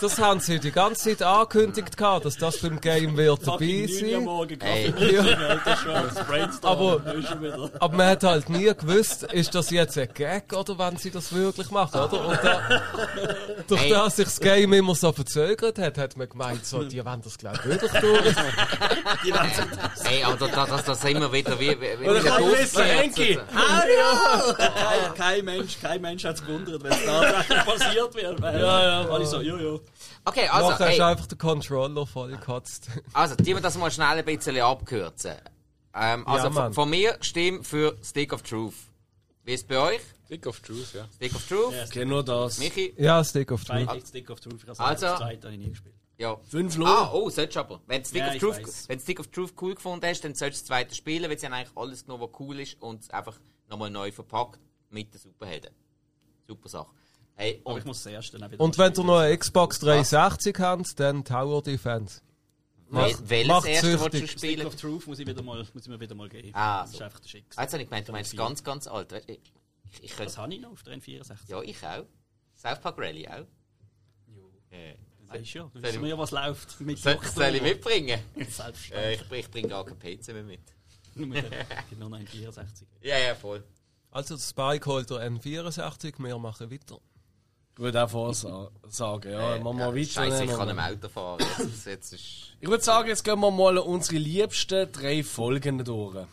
das 0.00 0.18
haben 0.18 0.41
sie 0.41 0.58
die 0.58 0.73
ganze 0.73 1.10
Zeit 1.10 1.23
angekündigt, 1.23 1.97
gehabt, 1.97 2.24
dass 2.24 2.36
das 2.39 2.57
beim 2.58 2.81
Game 2.81 3.16
wird 3.16 3.47
dabei 3.47 3.86
sein. 3.89 4.24
Morgen 4.24 4.58
Ey. 4.60 4.92
Ja. 5.12 5.23
Aber- 6.62 7.02
Aber 7.02 7.70
Aber 7.78 7.97
man 7.97 8.07
hat 8.08 8.24
halt 8.24 8.49
nie 8.49 8.65
gewusst, 8.74 9.24
ist 9.24 9.55
das 9.55 9.68
jetzt 9.70 9.99
ein 9.99 10.08
Gag 10.15 10.50
oder 10.55 10.78
wenn 10.78 10.97
sie 10.97 11.10
das 11.10 11.32
wirklich 11.32 11.70
machen, 11.70 12.00
oder? 12.00 12.28
Und 12.28 12.39
da, 12.42 12.82
durch 13.68 13.81
Hey. 13.82 13.91
das 13.91 14.16
sich 14.16 14.24
das 14.24 14.41
Game 14.41 14.73
immer 14.73 14.94
so 14.94 15.12
verzögert 15.12 15.78
hat, 15.78 15.99
hat 15.99 16.16
man 16.16 16.28
gemeint, 16.28 16.65
so, 16.65 16.82
die 16.84 17.05
wollen 17.05 17.20
das 17.23 17.36
glaube 17.36 17.58
ich 17.58 17.65
wirklich 17.66 17.92
durch. 17.92 18.34
Hey, 20.05 20.24
aber 20.24 20.49
da, 20.49 20.66
da, 20.66 20.81
da 20.84 20.94
sind 20.94 21.20
wir 21.20 21.32
wieder 21.32 21.58
wie, 21.60 21.70
wie, 21.78 22.00
wie 22.00 22.08
Oder 22.08 22.20
kann 22.20 22.42
ich 22.44 22.58
wissen, 22.58 22.82
Henki? 22.82 23.39
Kein, 25.08 25.14
kein 25.14 25.44
Mensch, 25.44 25.81
kein 25.81 26.00
Mensch 26.00 26.24
hat 26.24 26.36
es 26.36 26.44
gewundert, 26.44 26.82
wenn 26.82 26.92
es 26.92 27.05
tatsächlich 27.05 27.64
passiert 27.64 28.14
wird. 28.14 28.40
Ja, 28.40 28.82
ja. 28.82 29.08
Alle 29.08 29.26
so, 29.26 29.40
jojo. 29.40 29.81
Okay, 30.24 30.48
also, 30.48 30.70
Nachher 30.70 30.89
hast 30.89 30.98
du 30.98 31.06
einfach 31.06 31.26
den 31.26 31.39
Controller 31.39 32.06
voll 32.06 32.31
gekotzt. 32.31 32.89
also, 33.12 33.34
die 33.36 33.55
wir 33.55 33.60
das 33.60 33.76
mal 33.76 33.90
schnell 33.90 34.18
ein 34.18 34.24
bisschen 34.24 34.58
abkürzen. 34.60 35.36
Ähm, 35.94 36.26
also, 36.26 36.48
Ja, 36.48 36.72
von, 36.72 36.90
mir 36.90 37.16
Stimme 37.20 37.62
für 37.64 37.97
Stick 38.02 38.32
of 38.32 38.42
Truth. 38.42 38.74
Wie 39.44 39.55
ist 39.55 39.62
es 39.62 39.66
bei 39.66 39.78
euch? 39.78 40.00
Stick 40.26 40.47
of 40.47 40.60
Truth, 40.60 40.94
ja. 40.94 41.06
Stick 41.14 41.34
of 41.34 41.47
Truth? 41.47 41.72
Yes. 41.72 41.90
Okay, 41.90 42.05
nur 42.05 42.24
das. 42.24 42.58
Michi? 42.58 42.94
Ja, 42.97 43.22
Stick 43.22 43.50
of 43.52 43.64
Truth. 43.64 43.86
Beide 43.86 44.06
Stick 44.06 44.31
of 44.31 44.40
Truth. 44.40 44.68
Also, 44.68 44.82
Also- 44.82 45.16
zweite 45.18 45.48
habe 45.48 45.55
ich 45.55 45.60
nie 45.60 45.70
gespielt. 45.70 45.94
Ja. 46.18 46.36
Fünf 46.48 46.76
Lo. 46.76 46.86
Ah, 46.86 47.10
oh, 47.12 47.28
solltest 47.28 47.56
du 47.56 47.60
aber. 47.60 47.81
Wenn 47.86 48.02
du 48.02 48.08
Stick, 48.08 48.20
Ja, 48.20 48.28
of 48.28 48.34
ich 48.34 48.40
Truth, 48.40 48.89
wenn 48.89 48.98
du 48.98 49.02
Stick 49.02 49.18
of 49.20 49.26
Truth 49.28 49.55
cool 49.60 49.74
gefunden 49.74 50.06
hast, 50.06 50.20
dann 50.20 50.34
solltest 50.34 50.62
du 50.62 50.68
das 50.68 50.78
zweite 50.78 50.94
spielen, 50.94 51.28
weil 51.28 51.39
sie 51.39 51.47
haben 51.47 51.52
eigentlich 51.52 51.76
alles 51.76 52.05
genommen, 52.05 52.22
was 52.22 52.40
cool 52.40 52.60
ist 52.60 52.81
und 52.81 53.02
es 53.02 53.10
einfach 53.10 53.40
nochmal 53.68 53.90
neu 53.90 54.12
verpackt 54.12 54.60
mit 54.93 55.12
den 55.12 55.21
Superhelden. 55.21 55.75
Super 56.47 56.69
Sache. 56.69 56.91
Hey, 57.35 57.61
Aber 57.65 57.79
ich 57.79 57.85
und, 57.85 57.89
muss 57.89 58.03
das 58.03 58.12
erste 58.12 58.39
dann 58.39 58.55
Und 58.55 58.79
wenn 58.79 58.93
du 58.93 59.03
noch 59.03 59.19
eine 59.19 59.37
Xbox 59.37 59.81
360 59.81 60.59
hast, 60.59 61.01
dann 61.01 61.25
Tower 61.25 61.62
Defense. 61.62 62.21
wel, 62.89 63.15
welches 63.25 63.49
macht 63.49 63.67
erste 63.67 63.87
willst 63.87 64.05
du 64.05 64.11
süchtig. 64.19 64.31
Stick 64.31 64.39
spielen? 64.51 64.67
of 64.67 64.77
Truth 64.77 65.07
muss 65.07 65.19
ich, 65.19 65.27
wieder 65.27 65.43
mal, 65.43 65.67
muss 65.73 65.83
ich 65.83 65.89
mir 65.89 65.99
wieder 65.99 66.15
mal 66.15 66.29
geben. 66.29 66.51
Ah, 66.53 66.83
das 66.83 66.91
ist 66.93 66.99
so. 66.99 67.05
einfach 67.05 67.21
der 67.21 67.29
Schicksal. 67.29 67.61
Ah, 67.61 67.65
Jetzt 67.65 67.73
habe 67.73 67.83
ich 67.83 67.89
gemeint, 67.89 68.09
du 68.09 68.12
meinst 68.12 68.37
ganz, 68.37 68.62
ganz 68.62 68.87
alt. 68.87 69.12
Ich, 69.27 69.41
ich, 69.91 70.03
ich 70.03 70.15
Das 70.15 70.37
habe 70.37 70.53
ich 70.55 70.61
noch 70.61 70.73
auf 70.73 70.83
der 70.83 70.99
N64. 70.99 71.33
ja, 71.49 71.62
ich 71.62 71.83
auch. 71.85 72.05
South 72.55 72.81
Park 72.81 72.99
Rally 72.99 73.27
auch. 73.27 73.47
Ja. 74.71 74.95
Weißt 75.27 75.55
du 75.55 75.59
ja, 75.59 75.71
du 75.73 75.83
weißt 75.83 76.01
mir 76.01 76.09
ja, 76.09 76.19
was 76.19 76.31
läuft. 76.31 76.81
Mit 76.81 76.99
Soll, 76.99 77.19
soll 77.25 77.55
ich 77.55 77.62
mitbringen? 77.62 78.21
Selbstverständlich. 78.35 78.93
Äh, 78.93 79.15
ich 79.15 79.33
ich 79.47 79.51
bringe 79.51 79.69
gar 79.69 79.85
keinen 79.85 79.99
PC 79.99 80.29
mehr 80.29 80.43
mit. 80.45 80.61
Nur 81.15 82.09
noch 82.11 82.19
N64. 82.19 82.85
Ja, 83.01 83.19
ja, 83.19 83.35
voll. 83.35 83.65
Also, 84.12 84.36
der 84.36 84.42
Spike 84.42 84.86
holt 84.86 85.10
der 85.10 85.31
N64, 85.31 86.15
wir 86.18 86.39
machen 86.39 86.70
weiter. 86.70 86.99
Ich 87.74 87.78
würde 87.78 88.05
auch 88.05 88.10
vorsagen, 88.10 89.32
ja. 89.32 89.58
Machen 89.58 89.78
wir 89.78 89.94
weiter. 89.94 90.05
Scheiße, 90.05 90.44
ich 90.44 90.50
kann 90.50 90.76
mehr 90.76 90.91
Auto 90.91 91.08
fahren. 91.08 91.44
Jetzt, 91.58 91.86
jetzt 91.86 92.12
ist... 92.12 92.23
Ich 92.60 92.68
würde 92.68 92.84
sagen, 92.84 93.08
jetzt 93.08 93.24
gehen 93.24 93.41
wir 93.41 93.50
mal 93.50 93.78
unsere 93.78 94.18
liebsten 94.18 94.92
drei 94.92 95.24
Folgen 95.24 95.82
durch. 95.82 96.26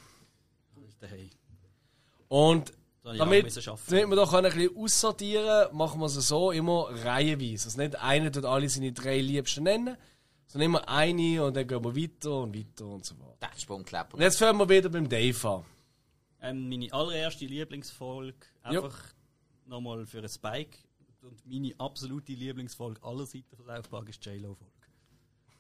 Hey. 1.01 1.32
Und 2.27 2.74
damit, 3.03 3.19
damit 3.19 4.09
wir 4.09 4.27
können 4.27 4.45
ein 4.45 4.53
bisschen 4.53 4.77
aussortieren 4.77 5.75
machen 5.75 5.99
wir 5.99 6.06
es 6.06 6.14
so 6.16 6.51
immer 6.51 6.90
reihenweise. 6.91 7.66
Also 7.66 7.80
nicht 7.80 7.95
einer 7.95 8.32
tut 8.32 8.45
alle 8.45 8.69
seine 8.69 8.91
drei 8.91 9.19
Liebsten 9.19 9.64
nennen, 9.64 9.98
sondern 10.48 10.66
immer 10.66 10.88
eine 10.88 11.43
und 11.43 11.56
dann 11.56 11.67
gehen 11.67 11.83
wir 11.83 11.95
weiter 11.95 12.41
und 12.41 12.56
weiter 12.56 12.85
und 12.85 13.06
so 13.06 13.16
weiter. 13.19 13.38
Der 13.41 13.59
Sprungklepper. 13.59 14.16
Und 14.16 14.22
jetzt 14.22 14.38
fangen 14.38 14.59
wir 14.59 14.69
wieder 14.69 14.90
beim 14.90 15.08
Dave 15.08 15.49
an. 15.49 15.64
Ähm, 16.42 16.69
meine 16.69 16.92
allererste 16.93 17.45
Lieblingsfolge, 17.45 18.38
einfach 18.61 19.14
nochmal 19.66 20.06
für 20.06 20.19
einen 20.19 20.30
Spike. 20.30 20.77
Und 21.22 21.45
meine 21.45 21.74
absolute 21.77 22.32
Lieblingsfolge 22.34 23.03
aller 23.03 23.26
Seiten 23.26 23.58
Park 23.90 24.09
ist 24.09 24.26
J-Lo-Folge. 24.26 24.74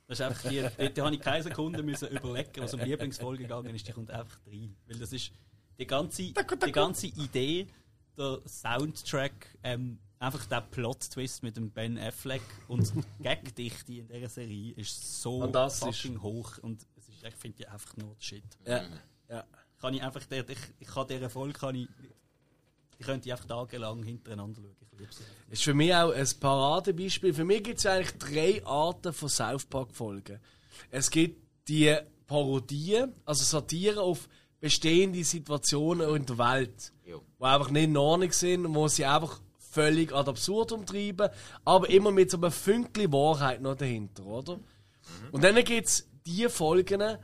Das 0.07 0.19
ist 0.19 0.25
einfach 0.25 0.49
die, 0.49 0.61
dort 0.77 0.99
habe 0.99 1.15
ich 1.15 1.21
keine 1.21 1.43
Sekunde 1.43 1.83
müssen 1.83 2.07
überlegen, 2.09 2.49
was 2.57 2.73
um 2.73 2.79
Lieblingsfolge 2.79 3.43
gegangen 3.43 3.75
ist. 3.75 3.87
Die 3.87 3.91
kommt 3.91 4.09
einfach 4.09 4.39
rein. 4.47 4.75
Weil 4.87 4.97
das 4.97 5.13
ist 5.13 5.31
die 5.77 5.85
ganze, 5.85 6.23
die 6.23 6.71
ganze 6.71 7.07
Idee, 7.07 7.67
der 8.17 8.41
Soundtrack, 8.45 9.57
ähm, 9.63 9.99
einfach 10.17 10.45
der 10.45 10.61
Plot-Twist 10.61 11.43
mit 11.43 11.57
dem 11.57 11.71
Ben 11.71 11.97
Affleck 11.97 12.41
und 12.67 12.93
die 12.93 13.03
Gagdichte 13.23 13.93
in 13.93 14.07
dieser 14.07 14.29
Serie 14.29 14.73
ist 14.73 15.21
so 15.21 15.41
Fantastisch. 15.41 16.01
fucking 16.01 16.21
hoch. 16.21 16.57
Und 16.59 16.83
ist, 16.95 17.23
ich 17.23 17.35
finde 17.35 17.57
die 17.57 17.67
einfach 17.67 17.95
nur 17.97 18.15
Shit 18.19 18.43
Ja. 18.65 18.83
ja. 19.29 19.45
Kann 19.79 19.93
ich 19.93 20.03
einfach, 20.03 20.25
der, 20.25 20.47
ich, 20.49 20.57
ich 20.79 20.87
kann 20.87 21.07
dieser 21.07 21.29
Folge, 21.29 21.57
kann 21.57 21.75
ich, 21.75 21.87
ich 22.97 23.05
könnte 23.05 23.31
einfach 23.31 23.45
tagelang 23.45 24.03
hintereinander 24.03 24.61
schauen. 24.61 24.75
Ich 24.81 24.99
liebe 24.99 25.13
sie. 25.13 25.23
ist 25.53 25.63
für 25.63 25.73
mich 25.73 25.93
auch 25.95 26.11
ein 26.11 26.27
Paradebeispiel. 26.39 27.33
Für 27.33 27.45
mich 27.45 27.63
gibt 27.63 27.79
es 27.79 27.85
eigentlich 27.85 28.17
drei 28.17 28.65
Arten 28.65 29.13
von 29.13 29.29
South 29.29 29.65
Park-Folgen. 29.65 30.39
Es 30.91 31.09
gibt 31.09 31.41
die 31.67 31.95
Parodien, 32.27 33.13
also 33.25 33.43
Satire 33.43 34.01
auf 34.01 34.27
bestehende 34.59 35.23
Situationen 35.23 36.15
in 36.15 36.25
der 36.25 36.37
Welt, 36.37 36.91
Jo. 37.05 37.21
die 37.39 37.43
einfach 37.43 37.69
nicht 37.69 37.85
in 37.85 37.97
Ordnung 37.97 38.31
sind, 38.31 38.75
wo 38.75 38.87
sie 38.87 39.05
einfach 39.05 39.39
völlig 39.57 40.13
ad 40.13 40.29
absurdum 40.29 40.85
treiben, 40.85 41.29
aber 41.63 41.89
immer 41.89 42.11
mit 42.11 42.31
so 42.31 42.37
einem 42.37 42.51
Fünkchen 42.51 43.11
Wahrheit 43.13 43.61
noch 43.61 43.75
dahinter, 43.75 44.25
oder? 44.25 44.59
Und 45.31 45.43
dann 45.43 45.55
gibt 45.63 45.87
es 45.87 46.07
die 46.25 46.49
Folgen, 46.49 47.17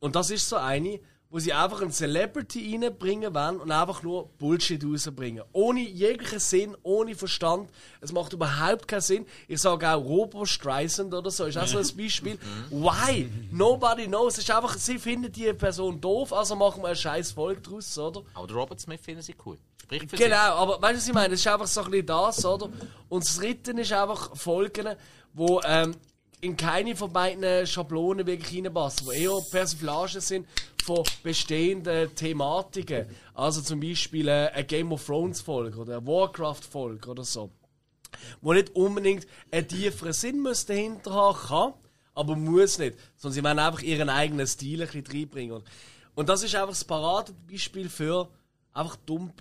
und 0.00 0.16
das 0.16 0.30
ist 0.30 0.48
so 0.48 0.56
eine, 0.56 1.00
wo 1.30 1.38
sie 1.38 1.52
einfach 1.52 1.82
einen 1.82 1.92
Celebrity 1.92 2.74
reinbringen 2.74 3.34
wollen 3.34 3.60
und 3.60 3.70
einfach 3.70 4.02
nur 4.02 4.30
Bullshit 4.38 4.82
rausbringen. 4.82 5.44
Ohne 5.52 5.80
jeglichen 5.80 6.38
Sinn, 6.38 6.76
ohne 6.82 7.14
Verstand. 7.14 7.68
Es 8.00 8.12
macht 8.12 8.32
überhaupt 8.32 8.88
keinen 8.88 9.02
Sinn. 9.02 9.26
Ich 9.46 9.60
sage 9.60 9.88
auch 9.90 10.02
Robo 10.02 10.46
Streisand 10.46 11.12
oder 11.12 11.30
so, 11.30 11.44
ist 11.44 11.58
auch 11.58 11.66
so 11.66 11.78
ein 11.78 11.96
Beispiel. 11.96 12.38
Why? 12.70 13.28
Nobody 13.50 14.06
knows. 14.06 14.38
Es 14.38 14.44
ist 14.44 14.50
einfach, 14.50 14.76
sie 14.78 14.98
finden 14.98 15.30
die 15.30 15.52
Person 15.52 16.00
doof, 16.00 16.32
also 16.32 16.56
machen 16.56 16.82
wir 16.82 16.88
eine 16.88 16.96
scheiß 16.96 17.32
Folge 17.32 17.60
draus, 17.60 17.98
oder? 17.98 18.22
Aber 18.32 18.50
Robert 18.52 18.80
Smith 18.80 19.00
finden 19.02 19.22
sie 19.22 19.34
cool. 19.44 19.58
Sprich 19.82 20.08
für 20.08 20.16
Genau, 20.16 20.36
aber 20.36 20.80
weißt 20.80 20.94
du, 20.94 20.98
was 20.98 21.08
ich 21.08 21.14
meine? 21.14 21.34
Es 21.34 21.40
ist 21.40 21.46
einfach 21.46 21.66
so 21.66 21.82
ein 21.82 21.90
bisschen 21.90 22.06
das, 22.06 22.44
oder? 22.44 22.70
Und 23.08 23.24
das 23.24 23.36
Dritte 23.36 23.72
ist 23.72 23.92
einfach 23.92 24.34
Folgen, 24.34 24.96
wo 25.34 25.60
ähm, 25.64 25.94
in 26.40 26.56
keine 26.56 26.94
von 26.94 27.12
beiden 27.12 27.66
Schablonen 27.66 28.26
wirklich 28.26 28.64
reinpassen, 28.64 29.06
wo 29.06 29.12
eher 29.12 29.40
Persiflagen 29.50 30.20
sind 30.20 30.46
von 30.84 31.04
bestehenden 31.22 32.14
Thematiken. 32.14 33.06
Also 33.34 33.60
zum 33.60 33.80
Beispiel 33.80 34.28
äh, 34.28 34.48
eine 34.52 34.64
Game 34.64 34.92
of 34.92 35.04
Thrones 35.04 35.40
Folge 35.40 35.78
oder 35.78 35.98
eine 35.98 36.06
Warcraft 36.06 36.62
Folge 36.70 37.10
oder 37.10 37.24
so. 37.24 37.50
Wo 38.40 38.52
nicht 38.52 38.74
unbedingt 38.74 39.26
einen 39.50 39.68
tieferen 39.68 40.12
Sinn 40.12 40.42
dahinter 40.66 41.12
haben 41.12 41.38
kann, 41.38 41.74
aber 42.14 42.36
muss 42.36 42.78
nicht. 42.78 42.96
Sondern 43.16 43.34
sie 43.34 43.44
wollen 43.44 43.58
einfach 43.58 43.82
ihren 43.82 44.08
eigenen 44.08 44.46
Stil 44.46 44.82
ein 44.82 44.88
bisschen 44.88 45.06
reinbringen. 45.06 45.62
Und, 46.14 46.28
das 46.28 46.42
ist 46.42 46.54
einfach 46.54 46.70
das 46.70 46.84
Paradebeispiel 46.84 47.88
für 47.88 48.28
einfach 48.72 48.96
dumm 49.06 49.32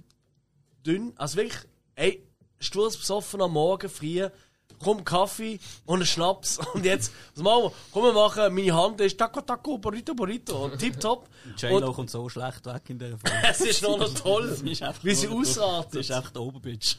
dünn. 0.85 1.13
Also 1.15 1.37
wirklich, 1.37 1.61
ey, 1.95 2.27
sturzbesoffen 2.59 3.41
am 3.41 3.53
Morgen 3.53 3.89
früh, 3.89 4.27
komm 4.81 5.03
Kaffee 5.03 5.59
und 5.85 5.95
einen 5.95 6.05
Schnaps. 6.05 6.59
Und 6.73 6.85
jetzt, 6.85 7.11
was 7.35 7.43
machen 7.43 7.63
wir? 7.63 7.71
Komm, 7.91 8.03
wir 8.03 8.13
machen, 8.13 8.53
meine 8.53 8.73
Hand 8.73 9.01
ist 9.01 9.17
Taco 9.17 9.41
Taco, 9.41 9.77
Burrito 9.77 10.13
Burrito 10.13 10.65
und 10.65 10.77
tipptopp. 10.77 11.27
J-Lo 11.57 11.87
Und 11.87 11.93
kommt 11.93 12.09
so 12.09 12.27
schlecht 12.29 12.65
weg 12.65 12.83
in 12.89 12.99
dieser 12.99 13.17
Folge. 13.17 13.37
es 13.49 13.61
ist 13.61 13.81
noch, 13.81 13.97
noch 13.97 14.13
toll, 14.13 14.57
wie 14.63 15.15
sie 15.15 15.27
ausartet. 15.27 16.01
ist 16.01 16.11
einfach 16.11 16.31
der 16.31 16.41
Oberbitch. 16.41 16.97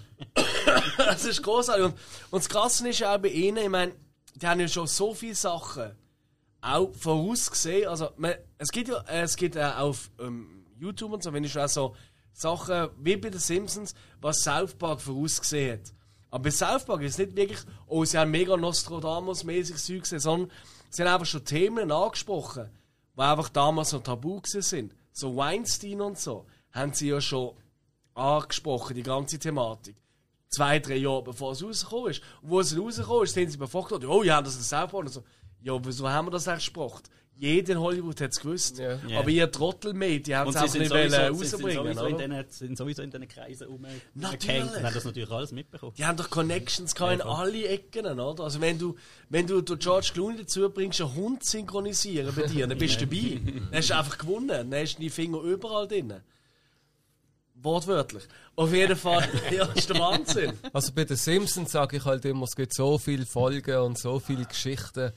Das 0.96 1.24
ist 1.24 1.42
großartig. 1.42 1.84
Und, 1.84 1.94
und 2.30 2.42
das 2.42 2.48
Krasse 2.48 2.88
ist 2.88 2.98
ja 2.98 3.14
auch 3.14 3.18
bei 3.18 3.28
ihnen, 3.28 3.58
ich 3.58 3.68
meine, 3.68 3.92
die 4.34 4.46
haben 4.46 4.60
ja 4.60 4.68
schon 4.68 4.86
so 4.86 5.14
viele 5.14 5.34
Sachen 5.34 5.92
auch 6.60 6.92
vorausgesehen. 6.92 7.88
Also, 7.88 8.10
man, 8.16 8.34
es 8.58 8.68
gibt 8.68 8.88
ja, 8.88 9.02
es 9.06 9.36
gibt 9.36 9.56
äh, 9.56 9.62
auf 9.62 10.10
ähm, 10.20 10.66
YouTube 10.78 11.12
und 11.12 11.22
so, 11.22 11.32
wenn 11.32 11.44
ich 11.44 11.52
schon 11.52 11.62
auch 11.62 11.68
so 11.68 11.96
Sachen 12.32 12.88
wie 12.98 13.16
bei 13.16 13.30
den 13.30 13.40
Simpsons, 13.40 13.94
was 14.20 14.38
South 14.38 14.74
Park 14.74 15.00
vorausgesehen 15.00 15.80
hat. 15.80 15.92
Aber 16.30 16.44
bei 16.44 16.50
South 16.50 16.84
Park 16.84 17.02
ist 17.02 17.18
nicht 17.18 17.34
wirklich, 17.34 17.60
oh, 17.86 18.04
sie 18.04 18.18
haben 18.18 18.30
mega 18.30 18.54
Nostradamus-mäßig 18.54 19.76
Zeug 19.76 20.02
gesehen, 20.02 20.20
sondern 20.20 20.50
sie 20.90 21.02
haben 21.02 21.14
einfach 21.14 21.26
schon 21.26 21.44
Themen 21.44 21.90
angesprochen, 21.90 22.68
die 23.16 23.20
einfach 23.20 23.48
damals 23.48 23.92
noch 23.92 24.02
tabu 24.02 24.40
sind. 24.44 24.94
So 25.12 25.36
Weinstein 25.36 26.00
und 26.00 26.18
so, 26.18 26.46
haben 26.70 26.92
sie 26.92 27.08
ja 27.08 27.20
schon 27.20 27.56
angesprochen, 28.14 28.94
die 28.94 29.02
ganze 29.02 29.38
Thematik. 29.38 29.96
Zwei, 30.48 30.78
drei 30.78 30.96
Jahre 30.96 31.24
bevor 31.24 31.52
es 31.52 31.62
rausgekommen 31.62 32.10
ist. 32.10 32.22
Und 32.42 32.50
wo 32.50 32.60
es 32.60 32.76
rausgekommen 32.76 33.24
ist, 33.24 33.34
sind 33.34 33.50
sie 33.50 33.58
befragt 33.58 33.92
oh 34.04 34.22
ja, 34.22 34.40
das 34.40 34.56
ist 34.56 34.68
South 34.68 34.90
Park. 34.90 35.04
Und 35.04 35.08
so, 35.08 35.24
ja, 35.60 35.78
wieso 35.84 36.08
haben 36.08 36.26
wir 36.26 36.30
das 36.30 36.48
eigentlich 36.48 36.66
gesprochen? 36.66 37.02
Jeder 37.40 37.74
in 37.74 37.80
Hollywood 37.80 38.20
hat 38.20 38.32
es 38.32 38.40
gewusst. 38.40 38.78
Ja. 38.78 38.98
Ja. 39.06 39.20
Aber 39.20 39.30
ihr 39.30 39.48
Trottelmedien 39.50 40.38
haben 40.38 40.50
es 40.50 40.72
sind 40.72 40.80
nicht 40.80 40.88
sowieso, 40.90 41.16
wollen 41.18 41.34
sie 41.36 41.44
sind 41.44 41.64
rausbringen. 41.64 41.94
sowieso, 41.94 42.06
in 42.06 42.14
oder? 42.14 42.42
diesen, 42.42 42.50
sind 42.50 42.78
sowieso 42.78 43.02
in 43.02 43.10
diesen 43.12 43.28
Kreisen 43.28 43.68
rumgehängt. 43.68 44.02
Natürlich. 44.14 44.62
Und 44.62 44.82
haben 44.82 44.94
das 44.94 45.04
natürlich 45.04 45.30
alles 45.30 45.52
mitbekommen. 45.52 45.92
Die 45.96 46.04
haben 46.04 46.16
doch 46.16 46.30
Connections 46.30 46.94
gehabt 46.96 47.14
in 47.14 47.20
alle 47.20 47.68
Ecken, 47.68 48.06
oder? 48.06 48.42
Also 48.42 48.60
wenn 48.60 48.76
du, 48.76 48.96
wenn 49.28 49.46
du, 49.46 49.60
du 49.60 49.76
George 49.76 50.10
Clooney 50.12 50.38
dazu 50.38 50.68
bringst, 50.68 51.00
einen 51.00 51.14
Hund 51.14 51.44
zu 51.44 51.52
synchronisieren 51.52 52.34
bei 52.34 52.42
dir, 52.42 52.66
dann 52.66 52.76
bist 52.76 53.00
du 53.00 53.06
dabei. 53.06 53.40
Dann 53.70 53.70
hast 53.72 53.90
du 53.90 53.96
einfach 53.96 54.18
gewonnen. 54.18 54.70
Dann 54.70 54.74
hast 54.74 54.96
du 54.96 55.02
die 55.02 55.10
Finger 55.10 55.40
überall 55.40 55.86
drin. 55.86 56.14
Wortwörtlich. 57.54 58.24
Auf 58.56 58.72
jeden 58.72 58.96
Fall, 58.96 59.28
ja, 59.52 59.64
das 59.64 59.76
ist 59.76 59.90
der 59.90 60.00
Wahnsinn. 60.00 60.52
Also 60.72 60.92
bei 60.92 61.04
den 61.04 61.16
Simpsons 61.16 61.70
sage 61.70 61.98
ich 61.98 62.04
halt 62.04 62.24
immer, 62.24 62.44
es 62.44 62.56
gibt 62.56 62.74
so 62.74 62.98
viele 62.98 63.26
Folgen 63.26 63.78
und 63.78 63.98
so 63.98 64.18
viele 64.18 64.44
Geschichten. 64.44 65.12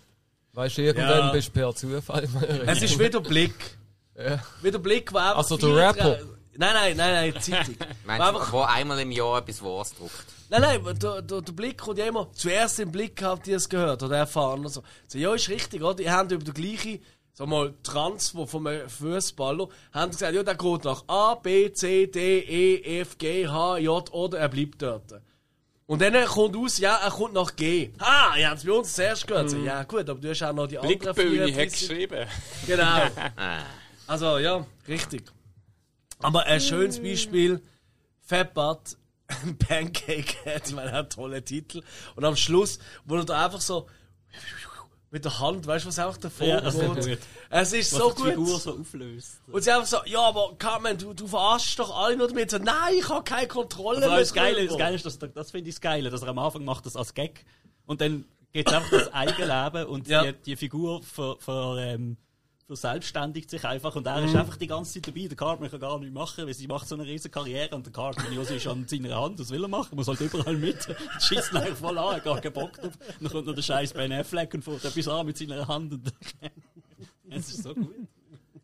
Weißt 0.53 0.77
du, 0.77 0.81
irgendwann 0.81 1.09
Ja. 1.27 1.31
bist 1.31 1.47
du 1.49 1.51
per 1.53 1.73
Zufall 1.75 2.27
Es 2.65 2.81
ist 2.81 2.99
wieder 2.99 3.21
Blick. 3.21 3.77
Ja. 4.17 4.39
Wieder 4.61 4.79
Blick, 4.79 5.09
der 5.11 5.21
einfach 5.21 5.37
Also 5.37 5.57
der 5.57 5.75
Rapper. 5.75 6.19
Nein, 6.57 6.73
nein, 6.73 6.97
nein, 6.97 7.13
nein, 7.13 7.33
die 7.33 7.39
Zeitung. 7.39 7.75
Meinst 8.05 8.27
einfach- 8.27 8.45
du, 8.47 8.51
wo 8.57 8.61
einmal 8.61 8.99
im 8.99 9.11
Jahr 9.11 9.39
etwas 9.39 9.63
Wahres 9.63 9.95
druckt? 9.95 10.25
Nein, 10.49 10.61
nein, 10.61 10.97
der, 10.99 11.21
der, 11.21 11.41
der 11.41 11.51
Blick 11.53 11.77
kommt 11.77 11.97
ja 11.97 12.05
immer, 12.05 12.29
zuerst 12.33 12.79
im 12.81 12.91
Blick 12.91 13.21
habt 13.23 13.47
ihr 13.47 13.55
es 13.55 13.69
gehört 13.69 14.03
oder 14.03 14.17
erfahren 14.17 14.59
oder 14.59 14.69
so. 14.69 14.83
so. 15.07 15.17
Ja, 15.17 15.33
ist 15.33 15.47
richtig, 15.47 15.81
oder? 15.81 16.03
Ihr 16.03 16.11
habt 16.11 16.29
über 16.33 16.43
den 16.43 16.53
gleichen, 16.53 16.99
sag 17.31 17.47
mal, 17.47 17.73
Transfer 17.83 18.45
vom 18.45 18.67
Fußballer, 18.85 19.69
haben 19.93 20.11
gesagt, 20.11 20.35
ja, 20.35 20.43
der 20.43 20.55
geht 20.55 20.83
nach 20.83 21.05
A, 21.07 21.35
B, 21.35 21.71
C, 21.71 22.07
D, 22.07 22.39
E, 22.39 22.99
F, 22.99 23.17
G, 23.17 23.47
H, 23.47 23.77
J 23.77 24.13
oder 24.13 24.39
er 24.39 24.49
bleibt 24.49 24.81
dort. 24.81 25.03
Und 25.91 26.01
dann 26.01 26.25
kommt 26.25 26.55
aus, 26.55 26.77
ja, 26.77 26.95
er 27.03 27.11
kommt 27.11 27.33
nach 27.33 27.53
G. 27.53 27.91
Ah, 27.99 28.33
ihr 28.37 28.47
habt 28.49 28.59
es 28.59 28.65
bei 28.65 28.71
uns 28.71 28.93
zuerst 28.95 29.27
gehört. 29.27 29.49
So, 29.49 29.57
ja, 29.57 29.83
gut, 29.83 30.09
aber 30.09 30.21
du 30.21 30.29
hast 30.29 30.41
auch 30.41 30.53
noch 30.53 30.65
die 30.65 30.79
anderen 30.79 31.13
früher- 31.13 31.53
hat 31.53 31.69
geschrieben. 31.69 32.27
Genau. 32.65 33.01
Also 34.07 34.37
ja, 34.37 34.65
richtig. 34.87 35.23
Aber 36.19 36.45
ein 36.45 36.61
schönes 36.61 37.01
Beispiel: 37.01 37.61
Fatbutt, 38.21 38.95
Pancake 39.67 40.33
hat, 40.45 40.69
ich 40.69 40.73
meine, 40.75 40.93
hat 40.93 40.97
einen 40.99 41.09
tollen 41.09 41.43
Titel. 41.43 41.81
Und 42.15 42.23
am 42.23 42.37
Schluss, 42.37 42.79
wo 43.03 43.15
er 43.17 43.25
da 43.25 43.45
einfach 43.45 43.59
so 43.59 43.89
mit 45.11 45.25
der 45.25 45.39
Hand, 45.39 45.67
weißt 45.67 45.83
du, 45.85 45.89
was 45.89 45.99
auch 45.99 46.15
davor 46.17 46.47
Ja, 46.47 46.61
das 46.61 46.73
ist 46.75 46.85
gut. 46.87 47.17
Es 47.49 47.73
ist 47.73 47.91
Was 47.93 47.99
so 47.99 48.13
die 48.13 48.29
Figur 48.29 48.45
gut. 48.45 48.61
so 48.61 48.79
auflöst. 48.79 49.41
Und 49.51 49.61
sie 49.61 49.71
einfach 49.71 49.85
so, 49.85 49.97
ja, 50.05 50.21
aber 50.21 50.55
Carmen, 50.57 50.97
du, 50.97 51.13
du 51.13 51.27
verarschst 51.27 51.77
doch 51.79 51.95
alle 51.95 52.15
nur 52.15 52.29
damit. 52.29 52.49
So, 52.49 52.57
nein, 52.57 52.93
ich 52.97 53.09
habe 53.09 53.23
keine 53.23 53.47
Kontrolle 53.47 53.99
mehr 53.99 54.17
das 54.17 54.33
Geile, 54.33 54.65
das. 54.65 54.77
Geile 54.77 54.95
ist, 54.95 55.05
dass, 55.05 55.19
das 55.19 55.51
finde 55.51 55.69
ich 55.69 55.75
das 55.75 55.81
Geile, 55.81 56.09
dass 56.09 56.21
er 56.21 56.29
am 56.29 56.39
Anfang 56.39 56.63
macht 56.63 56.85
das 56.85 56.95
als 56.95 57.13
Gag 57.13 57.43
und 57.85 57.99
dann 57.99 58.23
geht 58.53 58.67
es 58.67 58.73
einfach 58.73 58.89
das 58.89 59.13
eigene 59.13 59.47
Leben 59.63 59.85
und 59.89 60.07
Ja. 60.07 60.23
die, 60.23 60.33
die 60.45 60.55
Figur 60.55 61.03
ver, 61.03 61.35
ver, 61.39 61.75
ähm, 61.79 62.15
verselbstständigt 62.77 63.49
sich 63.49 63.63
einfach 63.65 63.95
und 63.95 64.05
er 64.07 64.21
Mhm. 64.21 64.27
ist 64.27 64.35
einfach 64.35 64.55
die 64.57 64.67
ganze 64.67 64.93
Zeit 64.93 65.07
dabei. 65.07 65.27
Der 65.27 65.35
Cartman 65.37 65.69
kann 65.69 65.79
gar 65.79 65.99
nichts 65.99 66.13
machen, 66.13 66.45
weil 66.47 66.53
sie 66.53 66.67
macht 66.67 66.87
so 66.87 66.95
eine 66.95 67.05
riesen 67.05 67.29
Karriere 67.31 67.75
und 67.75 67.85
der 67.85 67.93
Cartman, 67.93 68.33
ja, 68.33 68.43
sie 68.45 68.55
ist 68.55 68.67
an 68.67 68.87
seiner 68.87 69.15
Hand, 69.19 69.39
was 69.39 69.49
will 69.49 69.63
er 69.63 69.67
machen? 69.67 69.95
Muss 69.95 70.07
halt 70.07 70.21
überall 70.21 70.55
mit. 70.57 70.77
Schießt 71.19 71.51
ihn 71.51 71.57
einfach 71.57 71.75
voll 71.77 71.97
an, 71.97 72.15
hat 72.15 72.23
gar 72.23 72.39
keinen 72.41 72.53
Bock 72.53 72.73
drauf. 72.73 72.93
Dann 73.19 73.29
kommt 73.31 73.45
noch 73.47 73.53
der 73.55 73.61
scheiß 73.61 73.93
Ben 73.93 74.11
Affleck 74.13 74.53
und 74.53 74.63
fährt 74.63 74.85
etwas 74.85 75.07
an 75.07 75.25
mit 75.25 75.37
seiner 75.37 75.67
Hand. 75.67 75.93
Und 75.93 76.11
es 77.29 77.49
ist 77.49 77.63
so 77.63 77.73
gut. 77.75 77.95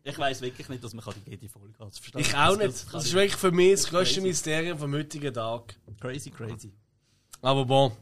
Ich 0.04 0.18
weiss 0.18 0.40
wirklich 0.40 0.68
nicht, 0.70 0.82
dass 0.82 0.94
man 0.94 1.04
die 1.26 1.30
jede 1.32 1.48
Folge 1.48 1.74
hat. 1.80 1.92
Ich 2.16 2.34
auch 2.34 2.56
nicht. 2.56 2.68
das 2.92 3.04
ist 3.04 3.06
ich- 3.08 3.14
wirklich 3.14 3.36
für 3.36 3.50
mich 3.52 3.72
das 3.72 3.86
crazy. 3.90 4.20
Mysterium 4.22 4.78
vom 4.78 4.94
heutigen 4.94 5.34
Tag. 5.34 5.76
Crazy, 6.00 6.30
crazy. 6.30 6.72
Aber 7.42 7.64
bon. 7.66 7.92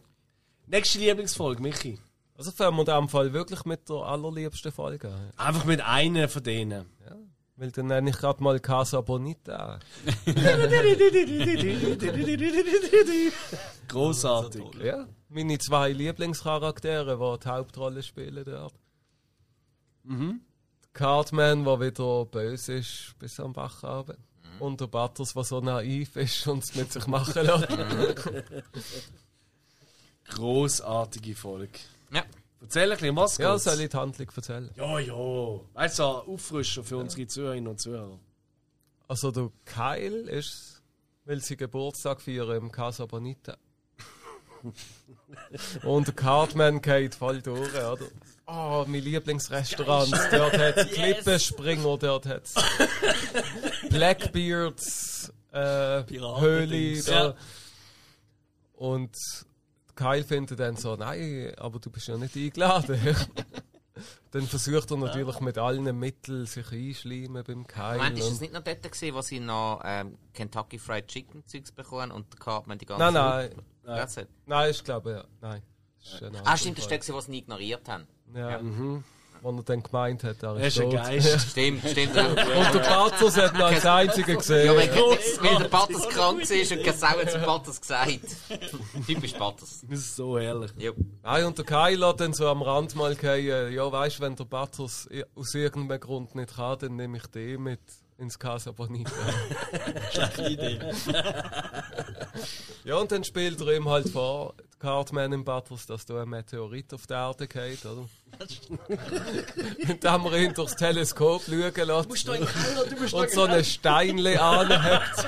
Nächste 0.68 0.99
Lieblingsfolge, 1.01 1.60
Michi. 1.62 1.99
Also 2.36 2.50
fangen 2.50 2.76
wir 2.76 2.81
in 2.81 2.86
dem 2.86 3.08
Fall 3.08 3.32
wirklich 3.32 3.65
mit 3.65 3.89
der 3.89 3.97
allerliebsten 3.97 4.73
Folge 4.73 5.08
an. 5.08 5.31
Einfach 5.36 5.65
mit 5.65 5.81
einer 5.81 6.28
von 6.28 6.42
denen. 6.42 6.86
Weil 7.58 7.70
dann 7.70 7.86
nenne 7.86 8.10
ich 8.10 8.18
gerade 8.18 8.42
mal 8.42 8.60
Casa 8.60 9.00
Bonita. 9.00 9.78
Großartig. 13.89 14.62
Ja, 14.84 15.06
meine 15.31 15.56
zwei 15.58 15.90
Lieblingscharaktere, 15.92 17.16
die 17.16 17.39
die 17.42 17.48
Hauptrolle 17.48 18.02
spielen 18.02 18.44
dort. 18.44 18.74
Mhm. 20.02 20.42
Der 20.84 20.90
Cartman, 20.92 21.65
der 21.65 21.81
wieder 21.81 22.26
böse 22.26 22.74
ist 22.74 23.15
bis 23.18 23.40
am 23.40 23.55
Bachabend. 23.55 24.18
Und 24.58 24.81
der 24.81 24.86
Butters, 24.86 25.32
der 25.32 25.44
so 25.44 25.60
naiv 25.60 26.16
ist 26.16 26.47
und 26.47 26.62
es 26.62 26.74
mit 26.74 26.92
sich 26.92 27.06
machen 27.06 27.47
lässt. 27.47 27.68
Großartige 30.28 31.34
Folge. 31.34 31.78
Ja. 32.12 32.25
Erzähl 32.60 32.85
ein 32.85 32.99
bisschen, 32.99 33.17
was 33.17 33.39
ja, 33.39 33.52
geht's? 33.52 33.65
soll 33.65 33.81
ich 33.81 33.91
die 33.91 33.97
Handlung 33.97 34.31
erzählen? 34.35 34.70
Ja, 34.76 34.99
ja. 34.99 35.60
Weißt 35.75 35.99
du, 35.99 36.02
so 36.02 36.09
auffrischen 36.33 36.85
für 36.85 36.97
unsere 36.97 37.26
Zuhörerinnen 37.26 37.68
und 37.68 37.81
Zuhörer. 37.81 38.18
Also 39.09 39.31
der 39.31 39.51
Kyle 39.65 40.31
ist, 40.31 40.83
weil 41.25 41.41
sie 41.41 41.57
Geburtstag 41.57 42.20
feiern 42.20 42.57
im 42.57 42.73
Casa 42.73 43.07
Bonita. 43.07 43.57
Und 45.85 46.09
der 46.09 46.15
Cartman 46.15 46.81
geht 46.81 47.15
voll 47.15 47.41
durch, 47.41 47.73
oder? 47.75 48.07
Oh, 48.47 48.85
mein 48.86 49.02
Lieblingsrestaurant. 49.02 50.12
Dort 50.33 50.59
hat 50.59 50.76
es 50.76 50.91
Klippenspringer, 50.93 51.99
dort 51.99 52.26
hat 52.26 52.44
es 52.44 52.55
Blackbeards 53.91 55.33
äh, 55.52 56.02
Höhle. 56.09 57.02
Da. 57.02 57.26
Ja. 57.28 57.35
Und 58.75 59.17
Kyle 59.97 60.23
findet 60.23 60.60
dann 60.60 60.76
so, 60.76 60.94
nein, 60.94 61.52
aber 61.57 61.78
du 61.81 61.91
bist 61.91 62.07
ja 62.07 62.16
nicht 62.16 62.36
eingeladen. 62.36 63.00
dann 64.31 64.42
versucht 64.42 64.91
er 64.91 64.97
natürlich 64.99 65.41
mit 65.41 65.58
allen 65.58 65.99
Mitteln 65.99 66.47
sich 66.47 66.70
einschleimen 66.70 67.42
beim 67.42 67.66
Kyle. 67.66 67.97
Moment, 67.97 68.18
ist 68.18 68.31
es 68.31 68.41
nicht 68.41 68.52
noch 68.52 68.62
dort 68.62 68.83
gewesen, 68.83 69.15
wo 69.15 69.23
sie 69.23 69.41
noch 69.41 69.81
ähm, 69.84 70.18
Kentucky 70.34 70.78
Fried 70.78 71.08
Chicken 71.08 71.44
Zeugs 71.47 71.73
bekommen 71.73 72.12
und 72.12 72.33
der 72.33 72.39
Cartman 72.39 72.78
die 72.78 72.86
ganze 72.86 73.10
Nein, 73.10 73.50
nein. 73.84 74.08
It. 74.16 74.28
Nein, 74.44 74.70
ich 74.70 74.84
glaube, 74.84 75.10
ja. 75.12 75.25
Nein. 75.41 75.62
Ist 76.00 76.23
ein 76.23 76.36
Ah, 76.44 76.57
stimmt, 76.57 76.78
das 76.78 76.91
war 76.91 76.99
der, 76.99 77.15
was 77.15 77.26
sie 77.26 77.39
ignoriert 77.39 77.89
haben. 77.89 78.07
Ja. 78.34 78.60
Wo 79.47 79.57
er 79.57 79.62
dann 79.62 79.81
gemeint 79.83 80.25
hat, 80.25 80.42
er 80.42 80.57
Er 80.57 80.66
ist 80.66 80.76
ist 80.76 80.83
ein. 80.83 80.91
Geist. 80.91 81.41
Stimmt, 81.52 81.89
stimmt. 81.89 82.16
ja, 82.16 82.26
Und 82.26 82.75
der 82.75 82.81
Patos 82.81 83.36
hat 83.36 83.55
ihn 83.55 83.60
als 83.62 83.86
einziger 83.86 84.34
gesehen. 84.34 84.75
weil, 84.76 84.91
weil 84.91 85.57
der 85.58 85.68
Patters 85.68 86.08
krank 86.08 86.41
war 86.50 86.76
und 86.76 86.84
keine 86.84 86.97
Sau 86.97 87.07
hat 87.07 87.31
zu 87.31 87.39
Patters 87.39 87.81
gesagt. 87.81 88.20
Typisch 89.07 89.33
Patters. 89.34 89.83
Das 89.89 90.00
ist 90.00 90.16
so 90.16 90.36
herrlich. 90.36 90.73
Ja. 90.78 90.91
Nein, 91.23 91.44
und 91.44 91.57
der 91.58 91.65
Kyle 91.65 92.07
hat 92.08 92.18
dann 92.20 92.33
so 92.33 92.49
am 92.49 92.60
Rand 92.62 92.97
mal 92.97 93.15
gehen, 93.15 93.73
ja, 93.73 93.92
weißt 93.92 94.18
du, 94.18 94.23
wenn 94.25 94.34
der 94.34 94.44
Patos 94.47 95.08
i- 95.12 95.25
aus 95.36 95.55
irgendeinem 95.55 96.00
Grund 96.00 96.34
nicht 96.34 96.57
kann, 96.57 96.78
dann 96.81 96.97
nehme 96.97 97.18
ich 97.18 97.26
den 97.28 97.62
mit 97.62 97.78
ins 98.18 98.39
Casa 98.39 98.73
Bonita. 98.73 99.12
Schlechte 100.12 100.42
Idee. 100.49 100.78
ja, 102.84 102.97
und 102.97 103.12
dann 103.12 103.23
spielt 103.25 103.60
er 103.60 103.76
ihm 103.76 103.89
halt 103.89 104.08
vor, 104.08 104.55
der 104.80 104.88
Cartman 104.90 105.32
im 105.32 105.44
Battles, 105.44 105.86
dass 105.86 106.06
da 106.06 106.22
ein 106.22 106.28
Meteorit 106.28 106.92
auf 106.94 107.06
die 107.06 107.14
Erde 107.14 107.48
geht, 107.48 107.84
oder? 107.84 108.08
und 109.88 110.05
dann 110.05 110.12
haben 110.12 110.24
wir 110.24 110.38
ihn 110.38 110.55
durchs 110.55 110.76
Teleskop 110.76 111.42
schauen 111.44 111.86
lassen. 111.86 112.30
und 113.12 113.30
so 113.30 113.44
ein 113.44 113.64
Steinle 113.64 114.40
anhebt. 114.40 115.26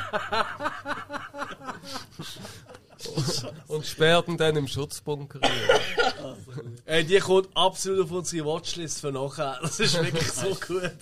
und 3.68 3.86
sperrt 3.86 4.28
ihn 4.28 4.36
dann 4.36 4.56
im 4.56 4.68
Schutzbunker. 4.68 5.40
Ey, 6.84 7.04
die 7.04 7.18
kommt 7.18 7.48
absolut 7.54 8.04
auf 8.04 8.10
unsere 8.10 8.46
Watchlist 8.46 9.00
für 9.00 9.12
nachher. 9.12 9.58
Das 9.62 9.80
ist 9.80 9.94
wirklich 9.94 10.30
so 10.30 10.54
gut. 10.54 10.98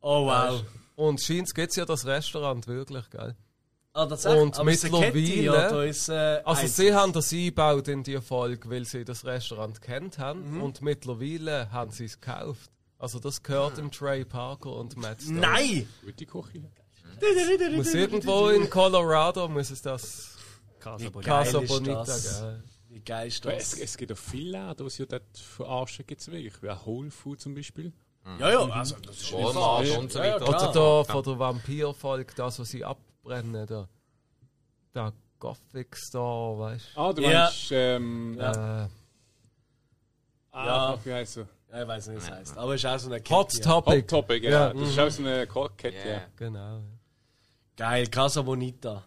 Oh 0.00 0.26
wow. 0.26 0.62
Und 0.96 1.20
scheint 1.20 1.54
gibt 1.54 1.70
es 1.70 1.76
ja 1.76 1.84
das 1.84 2.06
Restaurant 2.06 2.66
wirklich, 2.66 3.08
gell? 3.10 3.34
Ah, 3.94 4.06
das 4.06 4.24
Und 4.24 4.58
aber 4.58 4.70
es 4.70 4.84
ist 4.84 4.94
eine 4.94 5.04
Kette, 5.04 5.18
mittlerweile- 5.18 5.86
ist, 5.88 6.08
äh, 6.08 6.40
Also 6.44 6.66
sie 6.66 6.94
haben 6.94 7.12
das 7.12 7.30
eingebaut 7.32 7.88
in 7.88 8.02
die 8.02 8.20
Folge, 8.22 8.70
weil 8.70 8.86
sie 8.86 9.04
das 9.04 9.24
Restaurant 9.26 9.82
kennt 9.82 10.18
haben 10.18 10.54
Mhm. 10.56 10.62
und 10.62 10.80
mittlerweile 10.80 11.70
haben 11.70 11.90
sie 11.90 12.06
es 12.06 12.18
gekauft. 12.18 12.70
Also 12.98 13.18
das 13.18 13.42
gehört 13.42 13.76
dem 13.76 13.90
Trey 13.90 14.24
Parker 14.24 14.72
und 14.76 14.96
Matt 14.96 15.20
Stone. 15.20 15.40
Nein! 15.40 15.88
Gute 16.02 16.24
Küche. 16.24 16.62
Muss 17.76 17.92
irgendwo 17.94 18.48
in 18.48 18.70
Colorado 18.70 19.46
muss 19.48 19.70
es 19.70 19.82
das 19.82 20.36
Casa 20.78 21.08
Bonita. 21.10 22.04
Das? 22.04 22.40
geben. 22.40 22.62
Wie 22.88 23.00
geil 23.00 23.28
ist 23.28 23.44
Aber 23.46 23.56
Es, 23.56 23.70
das? 23.70 23.80
es 23.80 23.96
gibt 23.96 24.12
auch 24.12 24.16
viele 24.18 24.52
Läden, 24.68 24.84
die 24.86 24.90
sie 24.90 25.06
dort 25.06 25.22
verarschen 25.36 26.06
gibt, 26.06 26.30
wie 26.32 26.50
Whole 26.84 27.10
Food 27.10 27.40
zum 27.40 27.54
Beispiel. 27.54 27.92
Ja, 28.38 28.50
ja, 28.52 28.58
also 28.68 28.96
das 29.04 29.16
ist 29.20 29.32
Walmart 29.32 29.86
falsch. 29.86 29.96
und 29.98 30.12
so 30.12 30.18
weiter. 30.18 30.48
Oder 30.48 30.72
da 30.72 31.04
von 31.04 31.22
der 31.24 31.38
Vampir-Folge, 31.38 32.32
das, 32.36 32.58
was 32.58 32.70
sie 32.70 32.84
abbrennen, 32.84 33.11
da. 33.66 33.88
Der 34.94 35.12
Gothic 35.38 35.96
Store, 35.96 36.58
weißt 36.58 36.86
Ah, 36.96 37.12
du 37.12 37.22
Ja. 37.22 37.44
meinst, 37.44 37.68
ähm, 37.72 38.36
du? 38.38 38.42
Äh, 38.44 38.88
ah, 40.52 40.66
Ja. 40.66 40.98
wie 41.04 41.12
heißt 41.12 41.36
er? 41.38 41.48
Ja, 41.72 41.82
ich 41.82 41.88
weiß 41.88 42.06
nicht, 42.08 42.16
wie 42.16 42.24
es 42.24 42.30
heißt. 42.30 42.58
Aber 42.58 42.74
es 42.74 42.84
ist 42.84 42.90
auch 42.90 42.98
so 42.98 43.06
eine 43.08 43.20
Kette. 43.20 43.34
Hot 43.34 43.54
ja. 43.54 43.64
Topic. 43.64 44.02
Hot 44.02 44.08
Topic, 44.10 44.44
ja. 44.44 44.50
Ja. 44.50 44.72
Das 44.74 44.88
ist 44.88 44.98
auch 44.98 45.10
so 45.10 45.22
eine 45.22 45.46
Kette, 45.46 45.96
ja. 45.96 46.04
Yeah. 46.04 46.22
Genau. 46.36 46.58
ja. 46.76 46.82
Geil, 47.76 48.06
Casa 48.08 48.42
Bonita. 48.42 49.02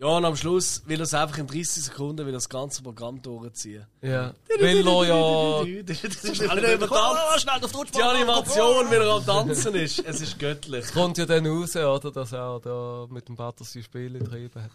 Ja, 0.00 0.06
und 0.06 0.24
am 0.24 0.36
Schluss 0.36 0.82
will 0.86 1.00
er 1.00 1.04
es 1.04 1.12
einfach 1.14 1.38
in 1.38 1.48
30 1.48 1.84
Sekunden 1.86 2.24
will 2.24 2.32
das 2.32 2.48
ganze 2.48 2.82
Programm 2.84 3.20
durchziehen. 3.20 3.84
Ja. 4.00 4.32
Weil 4.60 4.86
er 4.86 5.04
ja 5.04 5.82
Das 5.82 6.04
ist 6.04 6.48
alle 6.48 6.74
über 6.74 6.86
Tanz. 6.88 7.44
Die 7.92 8.02
Animation, 8.02 8.88
wie 8.90 8.94
er 8.94 9.10
am 9.10 9.26
Tanzen 9.26 9.74
ist. 9.74 9.98
Es 10.06 10.20
ist 10.20 10.38
göttlich. 10.38 10.86
kommt 10.92 11.18
ja 11.18 11.26
dann 11.26 11.44
raus, 11.46 11.74
oder, 11.74 12.12
dass 12.12 12.32
er 12.32 12.60
da 12.60 13.06
mit 13.10 13.26
dem 13.26 13.34
Butters 13.34 13.72
die 13.72 13.82
Spiele 13.82 14.20
getrieben 14.20 14.62
hat. 14.62 14.70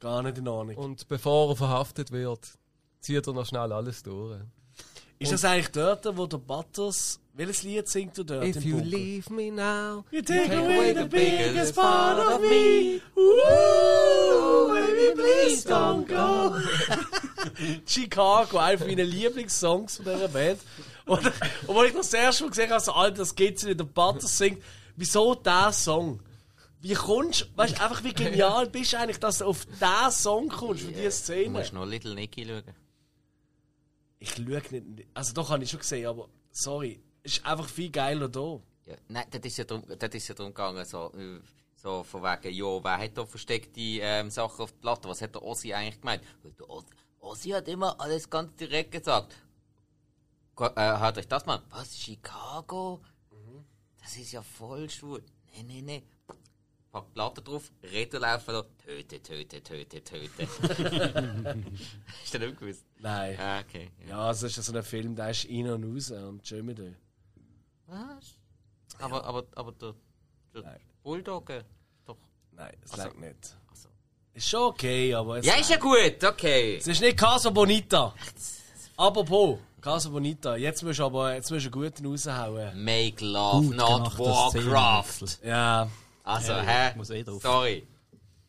Gar 0.00 0.22
nicht 0.24 0.38
in 0.38 0.48
Ordnung. 0.48 0.76
Und 0.76 1.06
bevor 1.06 1.50
er 1.50 1.56
verhaftet 1.56 2.10
wird, 2.10 2.48
zieht 2.98 3.24
er 3.24 3.32
noch 3.32 3.46
schnell 3.46 3.72
alles 3.72 4.02
durch. 4.02 4.40
Ist 5.20 5.30
das 5.30 5.44
eigentlich 5.44 5.68
dort, 5.68 6.04
wo 6.16 6.26
der 6.26 6.38
Butters. 6.38 7.20
Welches 7.32 7.62
Lied 7.62 7.88
singt 7.88 8.18
du 8.18 8.24
dort? 8.24 8.44
If 8.44 8.64
you 8.64 8.74
Bunker? 8.76 8.88
leave 8.88 9.30
me 9.30 9.50
now, 9.50 10.04
You 10.10 10.20
take 10.20 10.52
away 10.52 10.92
the 10.92 11.04
biggest 11.06 11.74
part 11.74 12.18
of 12.18 12.40
me. 12.40 13.00
Ooh, 13.16 14.68
baby, 14.74 15.14
please 15.14 15.64
don't 15.64 16.06
go. 16.06 16.56
Chicago, 17.86 18.58
einer 18.58 18.84
meiner 18.84 19.04
Lieblingssongs 19.04 19.96
von 19.96 20.04
dieser 20.06 20.28
Band. 20.28 20.60
Und, 21.06 21.24
und 21.66 21.76
als 21.76 21.88
ich 21.88 21.94
das 21.96 22.12
erste 22.14 22.44
Mal 22.44 22.50
gesehen 22.50 22.70
habe, 22.70 22.80
so, 22.80 22.92
Alter, 22.92 23.18
das 23.18 23.34
geht's 23.34 23.62
nicht, 23.64 23.78
der 23.80 23.84
Butters 23.84 24.36
singt. 24.36 24.62
Wieso 24.96 25.34
dieser 25.34 25.72
Song? 25.72 26.20
Wie 26.82 26.94
kommst 26.94 27.42
du, 27.42 27.44
weißt 27.56 27.76
du, 27.78 27.82
einfach 27.82 28.02
wie 28.04 28.12
genial 28.12 28.66
bist 28.68 28.92
du 28.92 28.98
eigentlich, 28.98 29.18
dass 29.20 29.38
du 29.38 29.44
auf 29.46 29.66
diesen 29.66 30.10
Song 30.10 30.48
kommst, 30.48 30.82
für 30.82 30.88
diese 30.92 31.04
Du 31.04 31.10
Szene? 31.12 31.50
musst 31.50 31.72
noch 31.72 31.86
Little 31.86 32.14
Nicky 32.14 32.44
schauen. 32.44 32.62
Ich 34.18 34.30
schaue 34.34 34.46
nicht, 34.70 35.06
also 35.14 35.32
doch 35.32 35.48
habe 35.50 35.62
ich 35.64 35.70
schon 35.70 35.80
gesehen, 35.80 36.06
aber 36.06 36.28
sorry, 36.52 37.00
ist 37.22 37.44
einfach 37.44 37.68
viel 37.68 37.90
geiler 37.90 38.28
da. 38.28 38.60
Ja, 38.86 38.96
nein, 39.08 39.26
das 39.30 39.40
ist 39.44 39.58
ja 39.58 39.64
darum, 39.64 39.84
das 39.86 40.14
ist 40.14 40.28
ja 40.28 40.34
darum 40.34 40.52
gegangen, 40.52 40.84
so, 40.84 41.12
so 41.76 42.02
von 42.02 42.22
wegen, 42.22 42.54
ja, 42.54 42.84
wer 42.84 42.98
hat 42.98 43.16
da 43.16 43.24
versteckte 43.26 43.80
ähm, 43.80 44.30
Sachen 44.30 44.62
auf 44.62 44.72
der 44.72 44.78
Platte? 44.78 45.08
Was 45.08 45.22
hat 45.22 45.34
der 45.34 45.42
Ossi 45.42 45.72
eigentlich 45.72 46.00
gemeint? 46.00 46.22
Der 46.58 46.68
Ossi, 46.68 46.86
Ossi 47.20 47.48
hat 47.50 47.68
immer 47.68 48.00
alles 48.00 48.28
ganz 48.28 48.54
direkt 48.56 48.92
gesagt. 48.92 49.36
Go- 50.56 50.66
Äh, 50.74 50.98
hört 50.98 51.18
euch 51.18 51.28
das 51.28 51.46
mal. 51.46 51.62
Was, 51.70 51.96
Chicago? 51.96 53.00
Das 54.02 54.16
ist 54.16 54.32
ja 54.32 54.42
voll 54.42 54.88
schwul. 54.90 55.22
Nee, 55.54 55.62
nee, 55.62 55.82
nee. 55.82 56.02
Pack 56.90 57.06
die 57.06 57.12
Platte 57.12 57.42
drauf, 57.42 57.70
Reden 57.84 58.20
laufen 58.20 58.52
da. 58.52 58.64
Töte, 58.84 59.22
töte, 59.22 59.62
töte, 59.62 60.02
töte. 60.02 60.48
Hast 62.20 62.34
du 62.34 62.38
das 62.38 62.48
nicht 62.48 62.58
gewusst? 62.58 62.84
Nein. 62.98 63.38
Ah, 63.38 63.60
okay. 63.60 63.90
Ja. 64.00 64.08
Ja, 64.08 64.18
also 64.26 64.46
ist 64.48 64.56
ja 64.56 64.62
so 64.62 64.72
ein 64.76 64.82
Film, 64.82 65.14
der 65.14 65.30
ist 65.30 65.46
rein 65.48 65.68
und 65.70 65.84
raus 65.84 66.10
und 66.10 66.44
schön 66.46 66.66
mit 66.66 66.78
dir. 66.78 66.96
Was? 67.90 68.36
Aber, 69.00 69.24
aber, 69.24 69.44
aber 69.56 69.72
der, 69.72 69.94
der 70.54 70.62
Nein. 70.62 70.80
Bulldog, 71.02 71.50
äh, 71.50 71.64
doch. 72.04 72.16
Nein, 72.52 72.76
es 72.84 72.92
Also- 72.92 73.18
nicht. 73.18 73.56
Also. 73.68 73.88
Ist 74.32 74.48
schon 74.48 74.62
okay, 74.62 75.12
aber 75.14 75.38
es, 75.38 75.46
Ja, 75.46 75.54
ist 75.54 75.70
ja 75.70 75.76
gut, 75.76 76.22
okay. 76.24 76.76
es 76.76 76.86
ist 76.86 77.00
nicht 77.00 77.16
Casa 77.18 77.50
Bonita. 77.50 78.14
Apropos, 78.96 79.58
Casa 79.80 80.08
Bonita, 80.08 80.56
jetzt 80.56 80.82
musst 80.82 80.98
du 80.98 81.04
aber 81.04 81.34
jetzt 81.34 81.50
musst 81.50 81.64
du 81.66 81.70
einen 81.70 81.90
guten 81.90 82.06
raushauen. 82.06 82.84
Make 82.84 83.24
love, 83.24 83.66
Gut 83.68 83.76
not 83.76 84.18
Warcraft. 84.18 85.38
Ja, 85.44 85.88
Also, 86.22 86.54
hä? 86.54 86.92
muss 86.96 87.10
eh 87.10 87.22
drauf. 87.24 87.42
Sorry. 87.42 87.86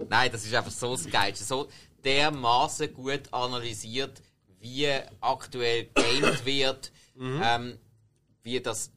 Nein, 0.10 0.32
das 0.32 0.46
ist 0.46 0.54
einfach 0.54 0.72
so 0.72 0.92
das 0.96 1.10
Geilste. 1.10 1.46
So 1.46 1.68
dermaßen 2.04 2.94
gut 2.94 3.22
analysiert, 3.32 4.22
wie 4.60 4.88
aktuell 5.22 5.86
gamed 5.96 6.46
wird, 6.46 6.92
ähm, 7.20 7.78
wie 8.44 8.60
das 8.60 8.92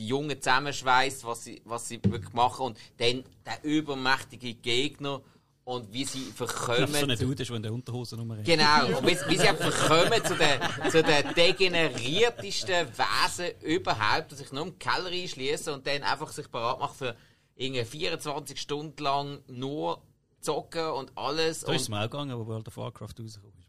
die 0.00 0.08
Jungen 0.08 0.40
zusammenschweißt, 0.40 1.24
was 1.24 1.44
sie, 1.44 1.60
was 1.64 1.86
sie 1.86 2.00
wirklich 2.02 2.32
machen 2.32 2.66
und 2.66 2.78
dann 2.96 3.22
der 3.44 3.62
übermächtige 3.62 4.54
Gegner 4.54 5.20
und 5.64 5.92
wie 5.92 6.04
sie 6.04 6.32
verkommen. 6.32 6.88
so 6.88 7.06
ein 7.06 7.18
Dude 7.18 7.42
ist, 7.42 7.48
der 7.48 7.56
in 7.56 7.62
der 7.62 7.72
Unterhose 7.72 8.16
rumrennt. 8.16 8.46
Genau, 8.46 8.86
und 8.98 9.06
wie, 9.06 9.16
wie 9.28 9.36
sie 9.36 9.46
verkommen 9.46 10.24
zu 10.24 10.34
den, 10.34 10.90
zu 10.90 11.02
den 11.02 11.34
degeneriertesten 11.34 12.88
Wesen 12.88 13.60
überhaupt, 13.60 14.32
die 14.32 14.36
sich 14.36 14.50
nur 14.52 14.66
im 14.66 14.78
Keller 14.78 15.10
einschließen 15.10 15.74
und 15.74 15.86
dann 15.86 16.02
einfach 16.02 16.30
sich 16.30 16.48
bereit 16.48 16.80
machen 16.80 16.94
für 16.96 17.16
irgendwie 17.54 17.84
24 17.84 18.58
Stunden 18.58 19.02
lang 19.02 19.40
nur 19.48 20.00
zocken 20.40 20.92
und 20.92 21.12
alles. 21.14 21.60
So 21.60 21.72
ist 21.72 21.82
es 21.82 21.88
mir 21.90 21.98
auch 21.98 22.04
gegangen, 22.04 22.38
wo 22.38 22.46
World 22.46 22.66
of 22.68 22.76
Warcraft 22.78 23.14
rausgekommen 23.20 23.59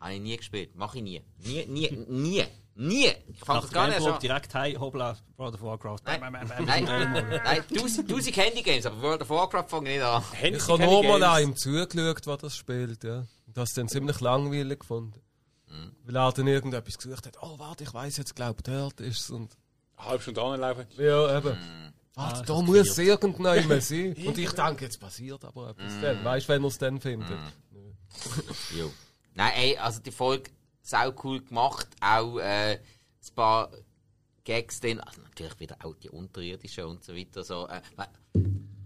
habe 0.00 0.14
ich 0.14 0.20
nie 0.20 0.36
gespielt, 0.36 0.74
mache 0.76 0.98
ich 0.98 1.04
nie. 1.04 1.22
Nie, 1.44 1.66
nie, 1.66 1.90
nie, 2.08 2.44
nie. 2.74 3.06
Ich 3.28 3.38
fange 3.40 3.58
Nach 3.58 3.62
das 3.62 3.70
gar 3.72 3.88
nicht 3.88 4.00
an. 4.06 4.18
direkt 4.20 4.54
heim, 4.54 4.78
hoppla, 4.80 5.16
World 5.36 5.54
of 5.54 5.62
Warcraft. 5.62 5.98
Nein, 6.04 6.20
Bam, 6.20 6.32
bam, 6.32 6.48
bam, 6.48 6.64
nein, 6.64 6.84
bam. 6.86 7.12
nein, 7.44 7.64
tausend, 7.76 8.10
tausend 8.10 8.36
Handy-Games, 8.36 8.86
aber 8.86 9.02
World 9.02 9.22
of 9.22 9.30
Warcraft 9.30 9.68
fange 9.68 9.90
ich 9.90 9.96
nicht 9.96 10.04
an. 10.04 10.22
Handy 10.32 10.58
Ich 10.58 10.68
habe 10.68 10.82
nur 10.84 11.02
mal 11.02 11.22
einem 11.24 11.56
zugeschaut, 11.56 12.26
der 12.26 12.36
das 12.36 12.56
spielt, 12.56 13.02
ja. 13.04 13.18
Und 13.46 13.56
das 13.56 13.72
dann 13.74 13.88
ziemlich 13.88 14.20
langweilig 14.20 14.80
gefunden. 14.80 15.20
Weil 16.04 16.16
er 16.16 16.32
dann 16.32 16.46
irgendetwas 16.46 16.96
gesucht 16.96 17.26
hat. 17.26 17.36
Oh, 17.42 17.58
warte, 17.58 17.84
ich 17.84 17.92
weiß 17.92 18.16
jetzt, 18.16 18.34
glaube 18.34 18.62
dort 18.62 19.00
ist 19.00 19.20
es. 19.20 19.30
Und 19.30 19.54
halbe 19.98 20.22
Stunde 20.22 20.40
anlaufen. 20.42 20.86
ja, 20.96 21.36
eben. 21.36 21.50
Mm. 21.50 21.92
Warte, 22.14 22.36
Ah, 22.38 22.42
da 22.42 22.54
das 22.54 22.62
muss 22.62 22.76
es 22.78 22.98
irgendjemand 22.98 23.82
sein. 23.82 24.14
Und 24.26 24.38
ich 24.38 24.50
denke, 24.52 24.84
jetzt 24.86 24.98
passiert 24.98 25.44
aber 25.44 25.70
etwas 25.70 25.92
Mm. 25.94 26.00
dann. 26.02 26.24
Weißt 26.24 26.48
du, 26.48 26.52
wenn 26.54 26.62
er 26.64 26.68
es 26.68 26.78
dann 26.78 27.00
findet? 27.00 27.38
Jo. 28.78 28.90
Nein, 29.34 29.52
ey, 29.56 29.78
also 29.78 30.00
die 30.00 30.10
Folge 30.10 30.50
sau 30.82 31.12
cool 31.24 31.42
gemacht. 31.42 31.88
Auch 32.00 32.38
äh, 32.38 32.72
ein 32.74 33.34
paar 33.34 33.70
Gags 34.44 34.80
drin. 34.80 35.00
Also 35.00 35.20
natürlich 35.22 35.60
wieder 35.60 35.76
auch 35.82 35.94
die 35.94 36.10
unterirdischen 36.10 36.84
und 36.84 37.04
so 37.04 37.14
weiter. 37.14 37.44
So, 37.44 37.68
äh, 37.68 37.80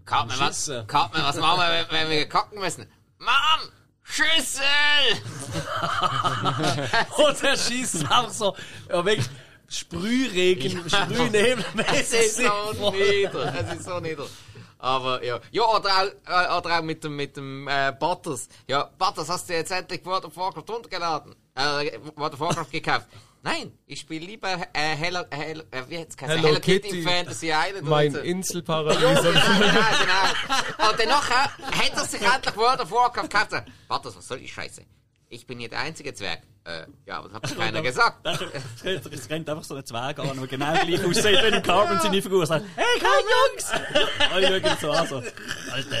Cartman, 0.05 0.39
was. 0.39 0.71
Cartman, 0.87 1.23
was 1.23 1.37
machen 1.37 1.59
wir, 1.59 1.85
wenn, 1.89 2.01
wenn 2.01 2.09
wir 2.09 2.29
kacken 2.29 2.59
müssen? 2.59 2.87
Mom! 3.19 3.71
Schüssel! 4.03 4.63
Und 7.25 7.43
er 7.43 7.57
schießt 7.57 8.01
einfach 8.03 8.29
so, 8.31 8.55
ja, 8.89 9.05
wirklich 9.05 9.29
Sprühregen, 9.69 10.89
Sprühnebelmäßig. 10.89 11.63
Es 11.87 12.13
ist 12.13 12.37
so 12.37 12.91
nieder. 12.91 13.55
Es 13.55 13.77
ist 13.77 13.85
so 13.85 13.99
nieder. 13.99 14.27
Aber 14.83 15.23
ja. 15.23 15.39
Ja, 15.51 15.63
oder 15.63 15.89
auch, 15.89 16.07
äh, 16.29 16.57
oder 16.57 16.77
auch 16.77 16.81
mit 16.81 17.05
dem, 17.05 17.15
mit 17.15 17.37
dem 17.37 17.69
äh, 17.69 17.93
Butters. 17.97 18.49
Ja, 18.67 18.89
Butters, 18.97 19.29
hast 19.29 19.47
du 19.47 19.53
jetzt 19.53 19.71
endlich 19.71 20.05
World 20.05 20.25
of 20.25 20.35
Warcraft 20.35 20.65
runtergeladen? 20.69 21.33
Äh, 21.55 21.97
World 22.17 22.33
of 22.33 22.39
Warcraft 22.41 22.69
gekauft? 22.69 23.07
Nein, 23.43 23.71
ich 23.85 24.01
spiele 24.01 24.25
lieber 24.25 24.49
äh, 24.49 24.95
Hello, 24.97 25.21
Hello, 25.29 25.63
äh, 25.71 25.83
wie 25.87 25.95
geheißen? 25.95 26.17
Hello 26.19 26.47
Hello 26.49 26.59
Kitty, 26.59 26.89
Kitty. 26.89 27.01
Fantasy 27.03 27.47
Island. 27.47 27.87
Mein 27.87 28.11
so. 28.11 28.19
Inselparadies. 28.19 29.01
Ja, 29.01 29.13
genau, 29.21 29.31
genau. 29.31 30.89
Und 30.89 30.99
danach 30.99 31.29
hat 31.29 31.93
er 31.95 32.05
sich 32.05 32.21
endlich 32.21 32.57
World 32.57 32.81
of 32.81 32.91
Warcraft 32.91 33.29
gekauft. 33.29 33.63
Butters, 33.87 34.17
was 34.17 34.27
soll 34.27 34.39
die 34.39 34.49
Scheiße? 34.49 34.81
Ich 35.33 35.47
bin 35.47 35.57
hier 35.57 35.69
der 35.69 35.79
einzige 35.79 36.13
Zwerg. 36.13 36.43
Äh, 36.63 36.85
ja, 37.07 37.17
aber 37.17 37.29
das 37.41 37.41
hat 37.51 37.57
mir 37.57 37.65
keiner 37.65 37.81
gesagt. 37.81 38.25
Es 38.83 39.29
rennt- 39.29 39.49
einfach 39.49 39.63
so 39.63 39.75
ein 39.75 39.85
Zwerg 39.85 40.19
an, 40.19 40.37
der 40.37 40.47
genau 40.47 40.73
gleich 40.73 41.03
aussieht 41.03 41.25
wie 41.25 41.55
im 41.55 41.63
Carbon 41.63 41.99
seine 41.99 42.21
Figur. 42.21 42.41
und 42.41 42.45
Sagt, 42.45 42.65
hey, 42.75 42.85
komm, 42.99 43.09
Jungs! 43.51 43.71
Alle 44.31 44.61
schauen 44.61 44.77
so 44.79 44.91
an, 44.91 45.07
so, 45.07 45.15
Alter. 45.71 45.97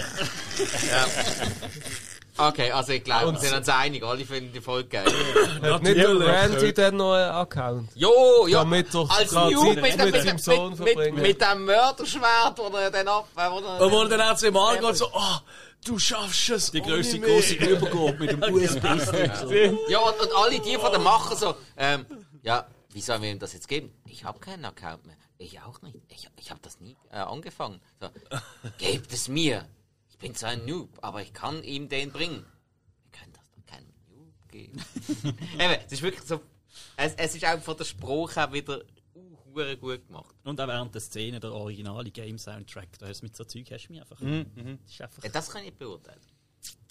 Okay, 2.35 2.71
also 2.71 2.93
ich 2.93 3.03
glaube, 3.03 3.31
wir 3.33 3.39
sind 3.39 3.55
uns 3.55 3.69
einig. 3.69 4.03
Alle 4.03 4.25
finden 4.25 4.51
die 4.53 4.61
Folge 4.61 4.89
geil. 4.89 5.05
Hat 5.61 5.83
nicht 5.83 5.97
der 5.97 6.19
Randy 6.19 6.73
dann 6.73 6.97
noch 6.97 7.13
einen 7.13 7.29
Account? 7.31 7.89
Jo, 7.93 8.47
ja. 8.47 8.59
Damit 8.59 8.91
doch 8.93 9.07
als 9.09 9.29
Zeit 9.29 9.51
mit, 9.51 9.81
mit 9.81 9.97
mit, 9.97 10.15
seinem 10.15 10.35
mit, 10.35 10.43
Sohn 10.43 10.69
mit, 10.69 10.77
verbringen. 10.77 11.15
mit, 11.15 11.23
mit 11.27 11.41
dem 11.41 11.65
Mörderschwert, 11.65 12.57
wo 12.57 12.75
er 12.75 12.89
dann 12.89 13.07
ab... 13.07 13.27
Wo 13.35 13.41
er, 13.41 13.81
Und 13.81 13.91
wo 13.91 14.01
er 14.01 14.09
dann 14.09 14.21
auch 14.21 14.35
zu 14.35 14.47
angeht, 14.47 14.95
so, 14.95 15.09
oh, 15.13 15.37
du 15.83 15.99
schaffst 15.99 16.49
es. 16.49 16.71
Die 16.71 16.81
grösste 16.81 17.19
große 17.19 17.55
Übergabe 17.55 18.17
mit 18.19 18.31
dem 18.31 18.43
USB-Stick. 18.53 19.35
So. 19.35 19.51
ja, 19.89 19.99
und, 19.99 20.19
und 20.19 20.35
alle 20.35 20.59
die 20.59 20.75
von 20.75 20.91
den 20.91 21.03
Macher 21.03 21.35
so, 21.35 21.55
ähm, 21.77 22.05
ja, 22.41 22.67
wie 22.91 23.01
sollen 23.01 23.21
wir 23.21 23.31
ihm 23.31 23.39
das 23.39 23.53
jetzt 23.53 23.67
geben? 23.67 23.91
Ich 24.05 24.23
habe 24.23 24.39
keinen 24.39 24.65
Account 24.65 25.05
mehr. 25.05 25.17
Ich 25.37 25.59
auch 25.61 25.81
nicht. 25.81 25.97
Ich, 26.09 26.29
ich 26.39 26.51
habe 26.51 26.61
das 26.61 26.79
nie 26.79 26.95
äh, 27.11 27.17
angefangen. 27.17 27.81
So, 27.99 28.09
gebt 28.77 29.11
es 29.11 29.27
mir. 29.27 29.67
Ich 30.09 30.17
bin 30.17 30.35
zwar 30.35 30.51
ein 30.51 30.65
Noob, 30.65 30.89
aber 31.01 31.21
ich 31.21 31.33
kann 31.33 31.63
ihm 31.63 31.89
den 31.89 32.11
bringen. 32.11 32.45
Wir 33.01 33.19
können 33.19 33.33
das 33.33 33.49
doch 33.51 33.65
keinem 33.65 33.91
Noob 34.15 34.51
geben. 34.51 34.83
Eben, 35.59 35.77
es 35.85 35.91
ist 35.91 36.01
wirklich 36.01 36.23
so, 36.23 36.41
es, 36.95 37.13
es 37.15 37.35
ist 37.35 37.45
auch 37.45 37.59
von 37.59 37.77
der 37.77 37.85
Sprache 37.85 38.39
her 38.39 38.53
wieder 38.53 38.83
hure 39.53 39.77
gut 39.77 40.07
gemacht. 40.07 40.35
Und 40.43 40.59
auch 40.59 40.67
während 40.67 40.93
der 40.93 41.01
Szene 41.01 41.39
der 41.39 41.53
originale 41.53 42.11
Game-Soundtrack, 42.11 42.99
da 42.99 43.07
hast 43.07 43.21
du 43.21 43.25
mit 43.25 43.35
so 43.35 43.43
Zeug 43.43 43.69
hast 43.71 43.87
du 43.87 43.93
mich 43.93 44.01
einfach. 44.01 44.19
Das 44.19 44.91
ist 44.91 45.01
einfach. 45.01 45.23
Ja, 45.23 45.29
das 45.29 45.49
kann 45.49 45.61
ich 45.61 45.67
nicht 45.69 45.79
beurteilen. 45.79 46.19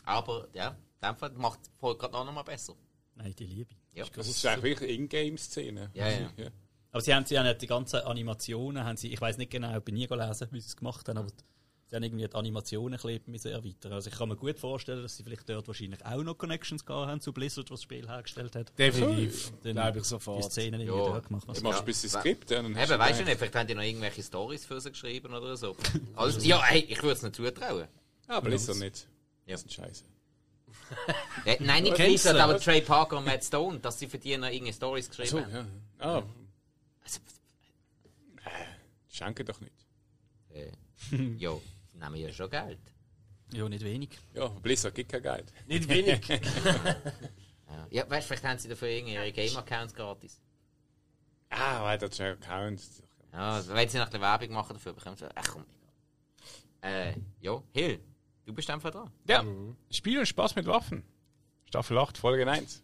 Aber, 0.04 0.48
ja, 0.52 0.68
in 0.70 1.08
dem 1.08 1.16
Fall 1.16 1.30
macht 1.32 1.60
die 1.66 1.70
Folge 1.78 1.98
gerade 1.98 2.24
noch 2.24 2.32
mal 2.32 2.42
besser. 2.42 2.74
Nein, 3.14 3.34
die 3.38 3.46
Liebe. 3.46 3.74
Ja. 3.92 4.04
Das 4.14 4.28
ist 4.28 4.44
eigentlich 4.46 4.78
wirklich 4.78 4.98
Ingame-Szene. 4.98 5.90
Ja, 5.94 6.08
ja. 6.08 6.30
Aber 6.90 7.00
sie 7.00 7.14
haben, 7.14 7.24
sie 7.24 7.38
haben 7.38 7.58
die 7.58 7.66
ganzen 7.66 8.00
Animationen, 8.00 8.84
haben 8.84 8.96
sie, 8.96 9.12
ich 9.12 9.20
weiß 9.20 9.38
nicht 9.38 9.50
genau, 9.50 9.76
ich 9.76 9.84
bin 9.84 9.94
nie 9.94 10.06
gelesen, 10.06 10.48
wie 10.50 10.60
sie 10.60 10.66
es 10.68 10.76
gemacht 10.76 11.08
haben, 11.08 11.18
aber 11.18 11.30
haben 11.96 12.02
irgendwie 12.04 12.26
die 12.26 12.34
Animationen 12.34 12.98
ein 12.98 13.20
bisschen 13.26 13.52
erweitern. 13.52 13.92
Also 13.92 14.10
ich 14.10 14.16
kann 14.16 14.28
mir 14.28 14.36
gut 14.36 14.58
vorstellen, 14.58 15.02
dass 15.02 15.16
sie 15.16 15.22
vielleicht 15.24 15.48
dort 15.48 15.66
wahrscheinlich 15.68 16.04
auch 16.06 16.22
noch 16.22 16.36
Connections 16.38 16.84
gehabt 16.86 17.08
haben 17.08 17.20
zu 17.20 17.32
Blizzard, 17.32 17.70
was 17.70 17.80
das 17.80 17.82
Spiel 17.84 18.08
hergestellt 18.08 18.54
hat. 18.56 18.78
Definitiv. 18.78 19.52
Dann 19.62 19.72
Glaube 19.74 19.98
ich 19.98 20.02
Die 20.04 20.08
sofort. 20.08 20.44
Szenen 20.44 20.80
irgendwie 20.80 20.98
Ja. 21.00 21.06
dort 21.08 21.28
gemacht. 21.28 21.44
Was 21.46 21.58
Du 21.58 21.64
machst 21.64 21.80
ein 21.80 21.84
bisschen 21.86 22.10
Skript, 22.10 22.50
ja, 22.50 22.62
dann 22.62 22.72
Eben, 22.76 22.98
weißt 22.98 23.20
du 23.20 23.24
nicht, 23.24 23.36
vielleicht 23.38 23.54
haben 23.54 23.66
die 23.66 23.74
noch 23.74 23.82
irgendwelche 23.82 24.22
Stories 24.22 24.64
für 24.64 24.80
sie 24.80 24.90
geschrieben 24.90 25.34
oder 25.34 25.56
so. 25.56 25.76
Also, 26.16 26.40
ja, 26.40 26.62
hey, 26.62 26.80
ich 26.88 27.02
würde 27.02 27.12
es 27.14 27.22
nicht 27.22 27.36
zutrauen. 27.36 27.86
Ah, 28.26 28.40
Blizzard 28.40 28.78
nicht. 28.78 29.06
Ja. 29.46 29.52
Das 29.54 29.60
sind 29.62 29.72
scheiße. 29.72 30.04
Ja, 31.44 31.54
nein, 31.60 31.82
nicht 31.82 31.96
Blizzard, 31.96 32.36
aber 32.36 32.58
Trey 32.58 32.80
Parker 32.80 33.18
und 33.18 33.24
Matt 33.26 33.44
Stone, 33.44 33.80
dass 33.80 33.98
sie 33.98 34.06
für 34.08 34.18
die 34.18 34.36
noch 34.36 34.46
irgendeine 34.48 34.72
Stories 34.74 35.08
geschrieben 35.08 35.28
So, 35.30 35.40
haben. 35.40 35.52
ja. 36.00 36.18
Ah, 36.18 36.22
Also, 37.04 37.20
schenke 39.08 39.44
doch 39.44 39.60
nicht. 39.60 39.72
äh, 40.50 40.70
ja, 41.38 41.52
sie 41.54 41.60
nehmen 42.10 42.16
ja 42.16 42.32
schon 42.32 42.50
Geld. 42.50 42.80
Ja, 43.52 43.68
nicht 43.68 43.84
wenig. 43.84 44.10
Ja, 44.34 44.48
Blizzard 44.48 44.94
gibt 44.94 45.12
kein 45.12 45.22
Geld. 45.22 45.52
Nicht 45.66 45.88
wenig. 45.88 46.20
Ja, 47.68 47.86
ja 47.90 48.10
weißt, 48.10 48.26
vielleicht 48.26 48.44
haben 48.44 48.58
sie 48.58 48.68
dafür 48.68 48.88
irgendwie 48.88 49.14
ihre 49.14 49.32
Game-Accounts 49.32 49.94
gratis. 49.94 50.42
Ah, 51.48 51.82
weil 51.82 51.96
das 51.96 52.10
ist 52.10 52.20
ein 52.20 52.32
Account. 52.32 52.82
Ja, 53.32 53.52
also, 53.52 53.72
wenn 53.72 53.88
sie 53.88 53.96
noch 53.96 54.04
ein 54.04 54.10
bisschen 54.10 54.20
Werbung 54.20 54.50
machen 54.50 54.74
dafür, 54.74 54.92
bekommen 54.92 55.16
sie. 55.16 55.26
Ach 55.34 55.48
komm. 55.50 55.64
Äh, 56.82 57.14
ja, 57.40 57.62
Hill, 57.72 57.98
du 58.44 58.52
bist 58.52 58.68
einfach 58.68 58.90
dran. 58.90 59.10
Ja, 59.26 59.42
Spiel 59.90 60.18
und 60.18 60.26
Spaß 60.26 60.54
mit 60.56 60.66
Waffen. 60.66 61.02
Staffel 61.66 61.96
8, 61.96 62.18
Folge 62.18 62.50
1. 62.50 62.82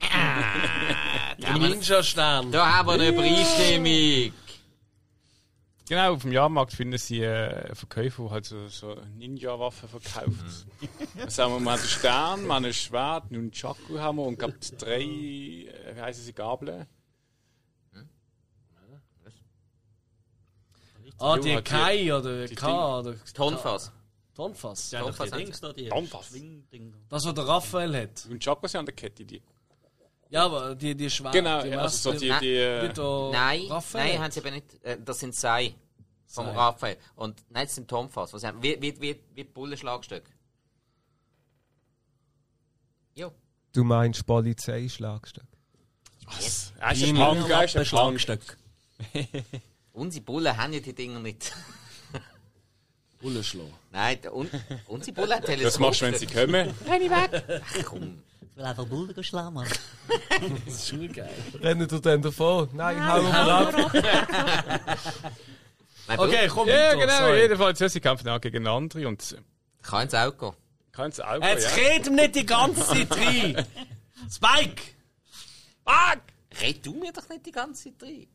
Ninja-Stern. 1.59 2.51
Da 2.51 2.79
haben 2.79 2.89
wir 2.89 2.95
eine 2.95 3.09
Übereinstimmung. 3.09 4.33
Genau, 5.89 6.13
auf 6.15 6.23
dem 6.23 6.33
Jahrmarkt 6.33 6.73
finden 6.73 6.99
sie 6.99 7.23
äh, 7.23 7.75
Verkäufer, 7.75 8.25
die 8.25 8.31
halt 8.31 8.45
so, 8.45 8.69
so 8.69 8.95
Ninja-Waffen 9.17 9.89
verkauft. 9.89 10.67
Dann 11.17 11.31
sagen 11.31 11.53
wir, 11.55 11.61
wir 11.61 11.71
haben 11.73 11.79
einen 11.79 11.89
Stern, 11.89 12.47
wir 12.47 12.55
haben 12.55 12.65
ein 12.67 12.73
Schwert, 12.75 13.31
nun 13.31 13.51
Chaku 13.51 13.99
haben 13.99 14.17
wir 14.19 14.25
und 14.25 14.39
gab 14.39 14.53
drei, 14.79 15.01
äh, 15.03 15.95
wie 15.97 16.01
heißen 16.01 16.25
sie, 16.25 16.33
Gabeln. 16.33 16.87
Ah, 21.21 21.35
Jo, 21.37 21.43
die 21.43 21.57
die- 21.57 21.63
Kai 21.63 22.15
oder 22.15 22.47
die 22.47 22.55
K 22.55 22.99
oder 23.01 23.15
Tonfass. 23.35 23.93
Tonfass. 24.35 24.93
Ja, 24.93 25.01
Tonfass 25.01 25.33
haben 25.33 25.41
Tonfass. 25.89 26.33
Das, 27.09 27.25
was 27.25 27.35
der 27.35 27.49
Raphael 27.49 27.97
hat. 28.03 28.27
Und 28.31 28.41
Chaku 28.45 28.69
sind 28.69 28.79
an 28.81 28.87
der 28.87 28.95
Kette, 28.95 29.25
die. 29.25 29.43
Ja, 30.31 30.45
aber 30.45 30.75
die, 30.75 30.95
die 30.95 31.09
Schwere. 31.09 31.33
Genau, 31.33 31.63
die 31.63 31.69
ja, 31.69 31.79
also 31.81 32.13
so 32.13 32.19
die, 32.19 32.33
die, 32.41 32.55
äh, 32.55 32.93
der 32.93 33.31
Nein, 33.33 33.67
Raphael. 33.69 34.13
nein, 34.13 34.23
haben 34.23 34.31
sie 34.31 34.41
aber 34.41 34.51
nicht. 34.51 34.85
Äh, 34.85 34.99
das 35.03 35.21
sind 35.21 35.35
Sei. 35.35 35.75
Vom 36.27 36.45
Sei. 36.47 36.53
Raphael. 36.53 36.97
Und 37.17 37.43
nein, 37.49 37.65
das 37.65 37.75
sind 37.75 37.89
Tomfass. 37.89 38.33
Was 38.35 38.45
haben. 38.45 38.63
Wie, 38.63 38.77
wie, 38.81 39.01
wie, 39.01 39.19
wie 39.35 39.45
Bullenschlagstück. 39.45 40.25
Jo. 43.15 43.33
Du 43.73 43.85
meinst 43.85 44.27
Polizeischlagstück? 44.27 45.45
was? 46.27 46.47
Ist 46.47 46.75
ein 46.81 47.15
Punk, 47.17 47.49
ist 47.65 47.77
ein. 47.77 47.85
Schlagstück. 47.87 48.59
Unsere 49.93 50.25
Bullen 50.25 50.57
haben 50.57 50.73
ja 50.75 50.81
die 50.81 50.93
Dinger 50.93 51.21
nicht. 51.21 51.53
Bullenschlag. 53.21 53.67
Nein, 53.91 54.21
der- 54.21 54.35
un, 54.35 54.49
unsere 54.87 55.15
Bullen 55.15 55.33
haben 55.33 55.45
Teleskop. 55.45 55.65
Das 55.73 55.79
machst 55.79 56.01
du, 56.03 56.05
wenn 56.07 56.15
sie 56.15 56.27
kommen. 56.27 56.75
Ach 56.87 57.85
komm. 57.85 58.23
Ich 58.59 58.65
will 58.65 58.71
einfach 58.71 58.87
Bullen 58.87 59.23
schlagen, 59.23 59.55
Mann. 59.55 59.69
Das 60.67 60.75
ist 60.75 60.89
schon 60.89 61.13
geil. 61.13 61.31
Rennen 61.63 61.87
du 61.87 62.01
denn 62.01 62.21
davon? 62.21 62.69
Nein, 62.73 63.01
hau 63.09 63.23
mal 63.23 63.51
ab. 63.51 63.75
Okay, 66.17 66.49
komm 66.49 66.67
Ja, 66.67 66.75
weiter. 66.75 66.97
genau, 66.97 67.19
sorry. 67.19 67.39
jedenfalls, 67.43 67.79
ja, 67.79 67.89
sie 67.89 68.01
kämpfen 68.01 68.29
auch 68.29 68.41
gegen 68.41 68.67
andere 68.67 69.07
und 69.07 69.37
Kann 69.83 70.03
ins 70.03 70.15
Auto 70.15 70.51
gehen. 70.51 70.59
kann 70.91 71.11
es 71.11 71.21
auch, 71.21 71.41
Jetzt 71.41 71.77
ja. 71.77 71.85
red 71.85 72.07
ihm 72.09 72.17
nicht 72.17 72.35
die 72.35 72.47
ganze 72.47 72.85
Zeit 72.85 73.13
rein. 73.13 73.65
Spike! 74.29 74.83
Spike! 75.81 76.23
Red 76.61 76.85
du 76.85 76.95
mir 76.95 77.13
doch 77.13 77.29
nicht 77.29 77.47
die 77.47 77.53
ganze 77.53 77.85
Zeit 77.85 78.03
rein. 78.03 78.27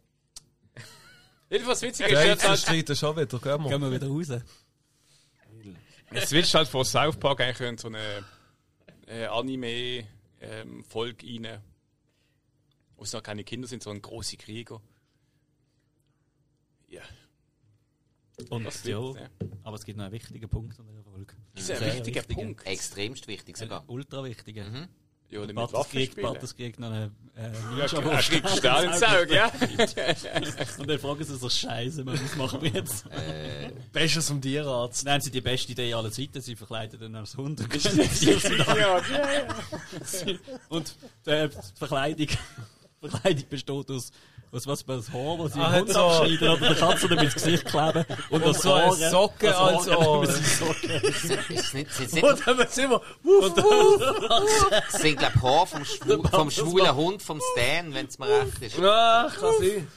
Jedenfalls 1.50 1.82
witzig 1.82 2.08
ist 2.08 2.24
jetzt 2.24 2.48
halt, 2.48 2.60
streiten 2.60 2.96
schon 2.96 3.18
wieder, 3.18 3.40
gehen 3.40 3.62
wir. 3.62 3.70
Gehen 3.72 3.82
wir 3.82 3.92
wieder 3.92 4.08
raus. 4.08 4.42
willst 6.32 6.54
du 6.54 6.58
halt 6.60 6.70
vor 6.70 6.86
South 6.86 7.18
Park 7.18 7.42
eigentlich 7.42 7.82
so 7.82 7.90
eine 7.90 8.24
äh, 9.08 9.28
Anime-Folge 10.44 11.26
rein. 11.28 11.62
Wo 12.96 13.04
es 13.04 13.14
noch 13.14 13.24
keine 13.24 13.44
Kinder 13.44 13.68
sind, 13.68 13.84
sondern 13.84 14.02
große 14.02 14.38
Krieger. 14.38 14.82
Ja. 16.88 17.02
Und 18.50 18.64
Das 18.64 18.84
ja, 18.84 19.00
ja. 19.00 19.30
aber 19.64 19.76
es 19.76 19.86
gibt 19.86 19.98
noch 19.98 20.06
einen 20.06 20.14
wichtigen 20.14 20.50
Punkt 20.50 20.80
an 20.80 20.88
dieser 20.88 21.04
Folge. 21.04 21.36
Das 21.54 21.70
ist 21.70 21.72
ein 21.72 21.94
wichtiger 21.94 22.22
wichtiger. 22.22 22.42
Punkt. 22.42 22.66
Extremst 22.66 23.28
wichtig 23.28 23.58
sogar. 23.58 23.88
Ultra 23.90 24.24
wichtiger. 24.24 24.90
Ja, 25.30 25.40
oder 25.40 25.48
mit 25.48 25.56
Bartos 25.56 25.80
Waffen 25.80 25.92
kriegt, 25.92 26.12
spielen. 26.12 26.28
Bartos 26.28 26.56
kriegt 26.56 26.80
noch 26.80 26.92
eine 26.92 27.12
äh, 27.36 27.52
Ja, 27.78 27.88
Ninja 27.88 28.12
er 28.12 28.22
kriegt 28.22 28.50
Stern 28.50 28.86
ins 28.86 29.04
Auge, 29.04 29.36
ja. 29.36 29.52
Und 30.78 30.90
dann 30.90 31.00
fragen 31.00 31.24
sie 31.24 31.36
sich, 31.36 31.54
Scheiße, 31.54 32.04
man, 32.04 32.24
was 32.24 32.36
machen 32.36 32.62
wir 32.62 32.70
jetzt? 32.70 33.06
Bestes 33.92 34.28
vom 34.28 34.42
Tierarzt. 34.42 35.10
Haben 35.10 35.22
sie 35.22 35.32
die 35.32 35.42
beste 35.42 35.72
Idee 35.72 35.94
aller 35.94 36.12
Zeiten, 36.12 36.42
sie 36.42 36.56
verkleiden 36.56 37.00
dann 37.00 37.16
als 37.16 37.36
Hund. 37.36 37.62
und 37.74 37.84
ja, 38.78 39.02
Und 40.70 40.96
äh, 41.26 41.50
die 41.50 41.56
Verkleidung, 41.78 42.28
Verkleidung 43.00 43.50
besteht 43.50 43.92
aus, 43.92 44.12
aus 44.54 44.68
was 44.68 44.86
das 44.86 45.12
Haar, 45.12 45.38
das 45.40 45.54
sie 45.54 45.60
Ah, 45.60 45.74
Hund 45.74 45.90
so- 45.92 46.00
abschneiden 46.00 46.50
oder 46.50 46.68
der 46.68 46.76
Katze 46.76 47.08
damit 47.08 47.24
ins 47.26 47.34
Gesicht 47.34 47.66
kleben. 47.66 48.06
Und, 48.30 48.44
Und 48.44 48.56
so 48.62 48.74
eine 48.74 49.10
Socke 49.10 49.56
als 49.58 49.88
Ohr. 49.88 50.20
Und 50.22 50.30
dann 52.48 52.68
sind 52.70 52.90
wir, 52.90 53.02
wuff, 53.24 53.58
wuff. 53.58 54.70
das 54.92 55.02
sind 55.02 55.18
glaub 55.20 55.36
Haare 55.42 55.68
vom, 55.68 55.86
Schwu 55.86 56.24
vom 56.30 56.52
schwulen 56.52 56.96
Hund 56.96 57.22
vom 57.22 57.40
Stan, 57.54 57.94
wenn 57.94 58.06
es 58.08 58.18
mir 58.20 58.28
recht 58.28 58.62
ist. 58.62 58.78
Ja, 58.78 59.28
kann 59.40 59.52
sein. 59.60 59.88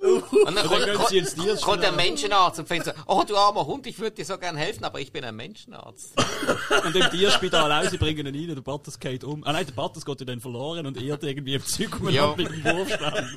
Und 0.00 0.54
dann 0.54 0.66
kommt, 0.68 0.84
gehen 0.84 0.98
sie 1.08 1.18
ins 1.18 1.34
Tierspital. 1.34 1.56
kommt 1.60 1.82
der 1.82 1.92
Menschenarzt 1.92 2.60
und 2.60 2.68
fängt 2.68 2.84
so, 2.84 2.92
oh 3.06 3.24
du 3.26 3.36
armer 3.36 3.66
Hund, 3.66 3.86
ich 3.86 3.98
würde 3.98 4.16
dir 4.16 4.24
so 4.24 4.38
gern 4.38 4.56
helfen, 4.56 4.84
aber 4.84 5.00
ich 5.00 5.10
bin 5.10 5.24
ein 5.24 5.34
Menschenarzt. 5.34 6.14
Und 6.84 6.94
im 6.94 7.10
Tierspital 7.10 7.72
auch, 7.72 7.90
sie 7.90 7.98
bringen 7.98 8.26
ihn 8.26 8.34
rein, 8.48 8.54
der 8.54 8.62
Bartos 8.62 8.98
geht 8.98 9.24
um. 9.24 9.42
Ah 9.44 9.52
nein, 9.52 9.66
der 9.66 9.72
Bartos 9.72 10.04
geht 10.04 10.20
ja 10.20 10.26
dann 10.26 10.40
verloren 10.40 10.86
und 10.86 11.00
irrt 11.00 11.24
irgendwie 11.24 11.54
im 11.54 11.62
Ja. 12.10 12.34
mit 12.36 12.48
dem 12.48 12.64
Wurfstein. 12.64 13.36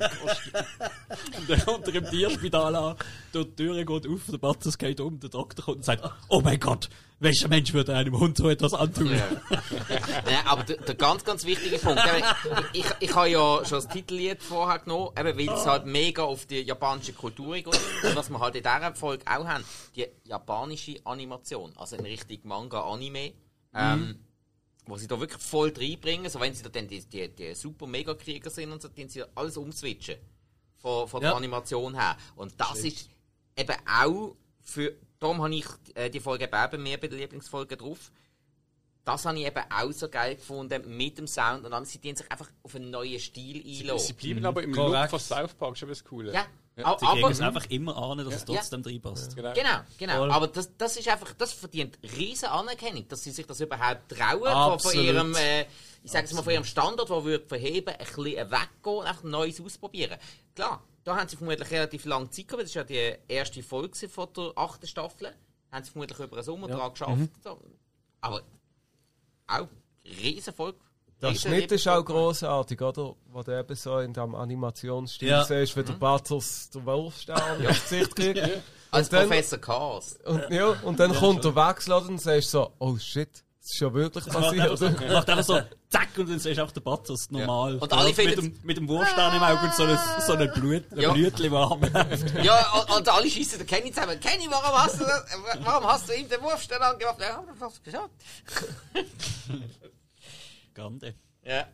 und 1.38 1.50
dann 1.50 1.64
kommt 1.64 1.88
er 1.88 1.94
im 1.96 2.04
Tierspital 2.06 2.76
an, 2.76 2.96
die 3.34 3.44
Tür 3.56 3.84
geht 3.84 4.06
auf, 4.08 4.20
der 4.30 4.38
Bartos 4.38 4.78
geht 4.78 5.00
um, 5.00 5.18
der 5.18 5.30
Doktor 5.30 5.64
kommt 5.64 5.76
und 5.78 5.84
sagt, 5.84 6.08
oh 6.28 6.40
mein 6.40 6.60
Gott, 6.60 6.88
welcher 7.22 7.48
Mensch 7.48 7.72
würde 7.72 7.94
einem 7.94 8.18
Hund 8.18 8.36
so 8.36 8.48
etwas 8.50 8.74
antun? 8.74 9.12
Ja. 9.12 9.28
ja, 10.30 10.46
aber 10.46 10.64
der, 10.64 10.76
der 10.78 10.94
ganz, 10.94 11.24
ganz 11.24 11.44
wichtige 11.44 11.78
Punkt, 11.78 12.02
ich, 12.72 12.80
ich, 12.80 12.86
ich 13.00 13.14
habe 13.14 13.28
ja 13.28 13.64
schon 13.64 13.78
das 13.78 13.88
Titellied 13.88 14.42
vorher 14.42 14.80
genommen, 14.80 15.10
eben 15.18 15.38
weil 15.38 15.54
es 15.54 15.66
halt 15.66 15.86
mega 15.86 16.22
auf 16.22 16.46
die 16.46 16.60
japanische 16.60 17.12
Kultur 17.12 17.54
geht. 17.54 17.66
Und 17.66 18.16
was 18.16 18.28
wir 18.30 18.40
halt 18.40 18.56
in 18.56 18.62
dieser 18.62 18.94
Folge 18.94 19.24
auch 19.26 19.46
haben, 19.46 19.64
die 19.94 20.06
japanische 20.24 20.96
Animation, 21.04 21.72
also 21.76 21.96
in 21.96 22.04
Richtung 22.04 22.38
Manga-Anime, 22.44 23.32
ähm, 23.74 24.18
wo 24.86 24.96
sie 24.96 25.06
da 25.06 25.18
wirklich 25.20 25.40
voll 25.40 25.72
reinbringen, 25.76 26.28
so 26.30 26.40
wenn 26.40 26.54
sie 26.54 26.62
da 26.62 26.68
dann 26.68 26.88
die, 26.88 27.00
die, 27.00 27.28
die 27.28 27.54
super 27.54 27.86
Mega-Krieger 27.86 28.50
sind 28.50 28.72
und 28.72 28.82
so, 28.82 28.88
dann 28.88 29.08
sie 29.08 29.22
alles 29.34 29.56
umswitchen. 29.56 30.16
Von, 30.78 31.06
von 31.06 31.20
der 31.20 31.30
Ja. 31.30 31.36
Animation 31.36 31.94
her. 31.94 32.16
Und 32.34 32.54
das 32.60 32.80
ist 32.80 33.08
eben 33.56 33.76
auch 33.86 34.34
für, 34.60 34.92
darum 35.22 35.42
habe 35.42 35.54
ich 35.54 35.64
äh, 35.94 36.10
die 36.10 36.20
Folge 36.20 36.44
eben 36.44 36.54
auch 36.54 36.68
bei 36.68 36.78
mir 36.78 36.98
bei 36.98 37.08
der 37.08 37.18
Lieblingsfolge 37.18 37.76
drauf. 37.76 38.10
Das 39.04 39.26
habe 39.26 39.36
ich 39.38 39.46
eben 39.46 39.62
auch 39.68 39.90
so 39.90 40.08
geil 40.08 40.36
gefunden 40.36 40.96
mit 40.96 41.18
dem 41.18 41.26
Sound 41.26 41.64
und 41.64 41.72
dann 41.72 41.84
sie 41.84 41.98
tun 41.98 42.14
sich 42.14 42.30
einfach 42.30 42.48
auf 42.62 42.76
einen 42.76 42.90
neuen 42.90 43.18
Stil 43.18 43.60
Sie 43.64 43.80
einlassen. 43.80 44.14
bleiben 44.14 44.46
aber 44.46 44.62
im 44.62 44.72
Korrekt. 44.72 45.10
Look 45.12 45.20
von 45.20 45.36
South 45.38 45.54
Park, 45.54 45.76
schon 45.76 45.88
das 45.88 46.04
Coole. 46.04 46.32
Ja, 46.32 46.46
Ja, 46.76 46.96
Sie 46.98 47.04
kriegen 47.06 47.24
aber 47.24 47.30
es 47.32 47.40
einfach 47.40 47.66
immer 47.68 47.96
an, 47.96 48.18
dass 48.18 48.28
es 48.32 48.44
Ja. 48.48 48.54
trotzdem 48.54 48.82
reinpasst. 48.82 49.34
Genau. 49.34 49.52
Genau, 49.54 49.78
genau. 49.98 50.30
Aber 50.30 50.46
das, 50.46 50.70
das 50.78 50.96
ist 50.96 51.08
einfach, 51.08 51.32
das 51.34 51.52
verdient 51.52 51.98
riesen 52.16 52.46
Anerkennung, 52.48 53.06
dass 53.08 53.24
sie 53.24 53.32
sich 53.32 53.44
das 53.44 53.60
überhaupt 53.60 54.08
trauen, 54.08 54.40
von, 54.40 54.52
von 54.52 54.72
Absolut. 54.74 55.04
ihrem, 55.04 55.34
äh, 55.34 55.62
ich 56.04 56.10
sage 56.12 56.26
es 56.26 56.32
mal, 56.32 56.42
von 56.42 56.52
ihrem 56.52 56.64
Standard, 56.64 57.10
wo 57.10 57.26
wir 57.26 57.40
verheben, 57.40 57.92
ein 57.94 57.98
bisschen 57.98 58.24
weggehen 58.50 58.68
und 58.84 59.06
einfach 59.06 59.24
Neues 59.24 59.60
ausprobieren. 59.60 60.16
Klar, 60.54 60.80
da 61.04 61.16
haben 61.16 61.28
sie 61.28 61.36
vermutlich 61.36 61.70
relativ 61.70 62.04
lange 62.04 62.30
Zeit 62.30 62.46
gehabt, 62.48 62.62
das 62.62 62.70
ist 62.70 62.74
ja 62.74 62.84
die 62.84 63.14
erste 63.28 63.62
Folge 63.62 64.08
von 64.08 64.28
der 64.36 64.52
achten 64.56 64.86
Staffel. 64.86 65.32
Haben 65.70 65.84
sie 65.84 65.90
vermutlich 65.90 66.18
über 66.18 66.36
den 66.36 66.44
Sommer 66.44 66.68
dran 66.68 66.90
geschafft. 66.92 67.30
So. 67.42 67.60
Aber 68.20 68.42
auch 69.46 69.68
riesen 70.04 70.52
Folge. 70.54 70.78
Der 71.20 71.34
Schnitt 71.36 71.70
ist 71.70 71.86
auch 71.86 72.04
grossartig, 72.04 72.80
oder? 72.82 73.14
Wo 73.30 73.42
du 73.42 73.56
eben 73.58 73.76
so 73.76 73.98
in 74.00 74.12
dem 74.12 74.34
Animationsstil 74.34 75.28
Ja. 75.28 75.44
siehst, 75.44 75.76
wie 75.76 75.84
der 75.84 75.92
Bartos 75.92 76.68
den 76.70 76.84
Wurfstern 76.84 77.60
ins 77.64 77.82
Gesicht 77.88 78.16
kriegt. 78.16 78.40
Als 78.90 79.06
Und 79.06 79.12
dann- 79.12 79.28
Professor 79.28 79.58
Chaos. 79.60 80.18
Und, 80.24 80.50
ja, 80.50 80.66
und 80.82 80.98
dann 80.98 81.14
kommt 81.14 81.44
der 81.44 81.54
Wechsel 81.54 81.92
und 81.94 82.08
dann 82.08 82.18
sagst 82.18 82.48
du 82.54 82.58
so, 82.58 82.72
oh 82.80 82.98
shit, 82.98 83.44
das 83.62 83.70
ist 83.74 83.80
ja 83.80 83.94
wirklich 83.94 84.24
passiert. 84.26 84.80
Er 85.02 85.12
macht 85.12 85.30
einfach 85.30 85.44
so, 85.44 85.60
zack, 85.88 86.08
und 86.18 86.28
dann 86.28 86.38
siehst 86.40 86.58
du 86.58 86.64
auch 86.64 86.72
den 86.72 86.82
Batzos 86.82 87.30
normal. 87.30 87.76
Und 87.78 87.92
alle 87.92 88.06
mit, 88.08 88.16
finden- 88.16 88.34
dem, 88.54 88.58
mit 88.64 88.76
dem 88.76 88.88
Wurfstein 88.88 89.36
im 89.36 89.42
Auge 89.42 89.66
und 89.66 89.74
so 89.74 89.84
ein, 89.84 89.98
so 90.26 90.32
ein 90.32 90.52
Blut, 90.52 90.82
ein 90.90 90.98
Ja. 91.00 91.12
Blütchen, 91.12 91.52
das 91.52 91.70
abläuft. 91.70 92.34
Ja, 92.44 92.72
und, 92.72 92.90
und 92.96 93.08
alle 93.08 93.30
schießen 93.30 93.58
den 93.58 93.66
Kenny 93.68 93.92
zusammen. 93.92 94.18
Kenny, 94.18 94.46
warum 94.50 94.78
hast 94.82 95.00
du, 95.00 95.04
das, 95.04 95.24
warum 95.62 95.86
hast 95.86 96.08
du 96.08 96.12
ihm 96.14 96.28
den 96.28 96.42
Wurfstern 96.42 96.82
angemacht? 96.82 97.18
Ja, 97.20 97.40
du 97.46 97.82
gesagt. 97.84 98.10
Gande. 100.74 101.14
Ja. 101.44 101.66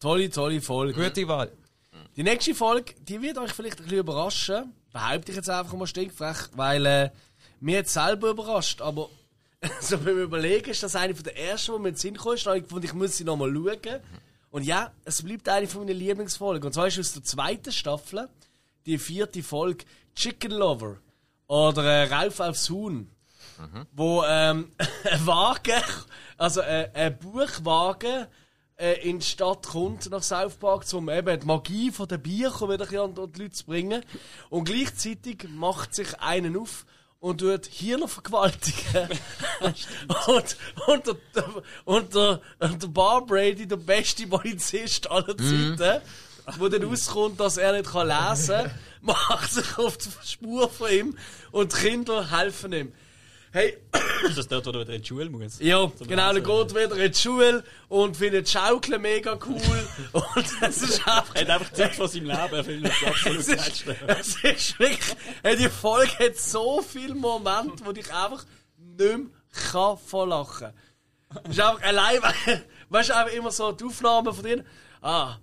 Tolle, 0.00 0.30
tolle 0.30 0.60
Folge. 0.60 0.94
Gute 1.08 1.28
Wahl. 1.28 1.50
Die 2.16 2.22
nächste 2.22 2.54
Folge, 2.54 2.94
die 3.00 3.20
wird 3.20 3.38
euch 3.38 3.52
vielleicht 3.52 3.78
ein 3.78 3.84
bisschen 3.84 3.98
überraschen. 3.98 4.72
Behaupte 4.92 5.32
ich 5.32 5.36
jetzt 5.36 5.50
einfach 5.50 5.74
mal 5.74 5.86
stinkfrech, 5.86 6.36
weil 6.54 6.86
äh, 6.86 7.10
mir 7.60 7.76
jetzt 7.76 7.92
selber 7.92 8.30
überrascht. 8.30 8.80
Aber 8.80 9.08
so 9.80 9.98
beim 9.98 10.18
Überlegen 10.18 10.70
ist 10.70 10.82
das 10.82 10.94
eine 10.94 11.14
von 11.14 11.24
der 11.24 11.36
ersten, 11.36 11.72
die 11.72 11.78
mir 11.78 11.88
in 11.88 11.94
den 11.94 11.98
Sinn 11.98 12.16
kam. 12.16 12.34
ist. 12.34 12.46
Da 12.46 12.50
habe 12.50 12.58
ich 12.58 12.64
gefunden, 12.64 12.86
ich 12.86 12.94
muss 12.94 13.16
sie 13.16 13.24
nochmal 13.24 13.52
schauen. 13.52 14.00
Und 14.50 14.62
ja, 14.64 14.92
es 15.04 15.22
bleibt 15.22 15.48
eine 15.48 15.66
von 15.66 15.84
meinen 15.84 15.96
Lieblingsfolgen. 15.96 16.66
Und 16.66 16.72
zwar 16.72 16.86
ist 16.86 16.98
aus 16.98 17.12
der 17.12 17.24
zweiten 17.24 17.72
Staffel 17.72 18.28
die 18.86 18.98
vierte 18.98 19.42
Folge 19.42 19.84
Chicken 20.14 20.52
Lover. 20.52 20.98
Oder 21.48 21.84
äh, 21.84 22.12
Rauf 22.12 22.40
aufs 22.40 22.70
Huhn. 22.70 23.10
Wo 23.92 24.22
ähm, 24.24 24.70
ein 25.04 25.26
Wagen, 25.26 25.82
also 26.36 26.60
äh, 26.60 26.90
ein 26.94 27.18
Buchwagen, 27.18 28.26
äh, 28.76 29.08
in 29.08 29.18
die 29.18 29.26
Stadt 29.26 29.66
kommt 29.66 30.08
nach 30.10 30.22
South 30.22 30.54
Park, 30.54 30.84
um 30.92 31.08
eben 31.08 31.40
die 31.40 31.46
Magie 31.46 31.90
von 31.90 32.06
der 32.06 32.18
Bier 32.18 32.50
wieder 32.52 33.02
an 33.02 33.14
die 33.14 33.20
Leute 33.20 33.50
zu 33.50 33.66
bringen. 33.66 34.04
Und 34.48 34.64
gleichzeitig 34.64 35.48
macht 35.48 35.94
sich 35.94 36.20
einen 36.20 36.56
auf 36.56 36.86
und 37.20 37.38
tut 37.38 37.66
Hirn 37.66 38.06
vergewaltigen. 38.06 39.08
und, 39.60 40.56
und, 40.86 41.06
der, 41.06 41.62
und, 41.84 42.14
der, 42.14 42.40
und 42.60 42.82
der 42.82 42.88
Bar 42.88 43.26
Brady, 43.26 43.66
der 43.66 43.76
beste 43.76 44.26
Polizist 44.26 45.10
aller 45.10 45.36
Zeiten, 45.36 46.02
wo 46.58 46.68
dann 46.68 46.84
rauskommt, 46.84 47.40
dass 47.40 47.56
er 47.56 47.72
nicht 47.72 47.90
kann 47.90 48.08
lesen 48.08 48.56
kann, 48.56 48.70
macht 49.02 49.52
sich 49.52 49.78
auf 49.78 49.98
die 49.98 50.08
Spur 50.24 50.68
von 50.70 50.90
ihm 50.90 51.18
und 51.50 51.72
die 51.72 51.76
Kinder 51.76 52.30
helfen 52.30 52.72
ihm. 52.72 52.92
Hey, 53.50 53.78
Ist 54.26 54.36
das 54.36 54.46
dort, 54.48 54.66
wo 54.66 54.72
du 54.72 54.80
wieder 54.80 54.92
in 54.94 55.00
die 55.00 55.08
Schule 55.08 55.30
musst? 55.30 55.60
ja, 55.60 55.90
genau, 56.06 56.32
er 56.32 56.40
geht 56.40 56.74
wieder 56.74 56.96
in 56.96 57.12
die 57.12 57.18
Schule 57.18 57.64
und 57.88 58.16
findet 58.16 58.48
Schaukeln 58.48 59.00
mega 59.00 59.38
cool. 59.46 59.88
und 60.12 60.46
es 60.60 60.82
ist 60.82 61.06
einfach. 61.08 61.34
Er 61.34 61.40
hat 61.42 61.50
einfach 61.50 61.72
Zeit 61.72 61.94
von 61.94 62.08
seinem 62.08 62.26
Leben, 62.26 62.54
er 62.54 62.64
findet 62.64 62.92
es 62.92 63.08
absolut 63.08 63.38
Es 63.38 63.48
ist, 63.48 63.86
es 64.06 64.44
ist 64.44 64.78
wirklich. 64.78 65.16
Hey, 65.42 65.56
die 65.56 65.68
Folge 65.68 66.12
hat 66.18 66.36
so 66.36 66.82
viele 66.82 67.14
Momente, 67.14 67.84
wo 67.84 67.90
ich 67.92 68.12
einfach 68.12 68.44
nicht 68.76 68.98
mehr 68.98 69.26
kann 69.70 69.96
von 69.96 70.28
lachen 70.28 70.72
Es 71.44 71.50
ist 71.52 71.60
einfach 71.60 71.82
allein, 71.82 72.20
weißt 72.90 73.08
du, 73.08 73.16
einfach 73.16 73.34
immer 73.34 73.50
so 73.50 73.72
die 73.72 73.84
Aufnahmen 73.84 74.34
von 74.34 74.44
denen. 74.44 74.66
Ah, 75.00 75.36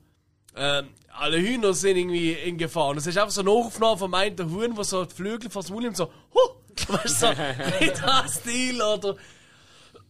ähm, 0.56 0.90
alle 1.18 1.40
Hühner 1.40 1.74
sind 1.74 1.98
irgendwie 1.98 2.34
in 2.34 2.58
Gefahr. 2.58 2.90
Und 2.90 2.98
es 2.98 3.08
ist 3.08 3.18
einfach 3.18 3.32
so 3.32 3.42
eine 3.42 3.50
Nachaufnahme 3.50 3.98
von 3.98 4.12
meinem 4.12 4.52
Huhn, 4.52 4.76
wo 4.76 4.84
so 4.84 5.06
die 5.06 5.14
Flügel 5.14 5.50
von 5.50 5.64
Mund 5.70 5.84
nimmt, 5.84 5.98
so, 5.98 6.12
huh! 6.34 6.56
Weißt 6.88 7.24
du, 7.24 7.28
so, 7.28 7.34
das 8.06 8.36
Stil 8.36 8.82
oder 8.82 9.16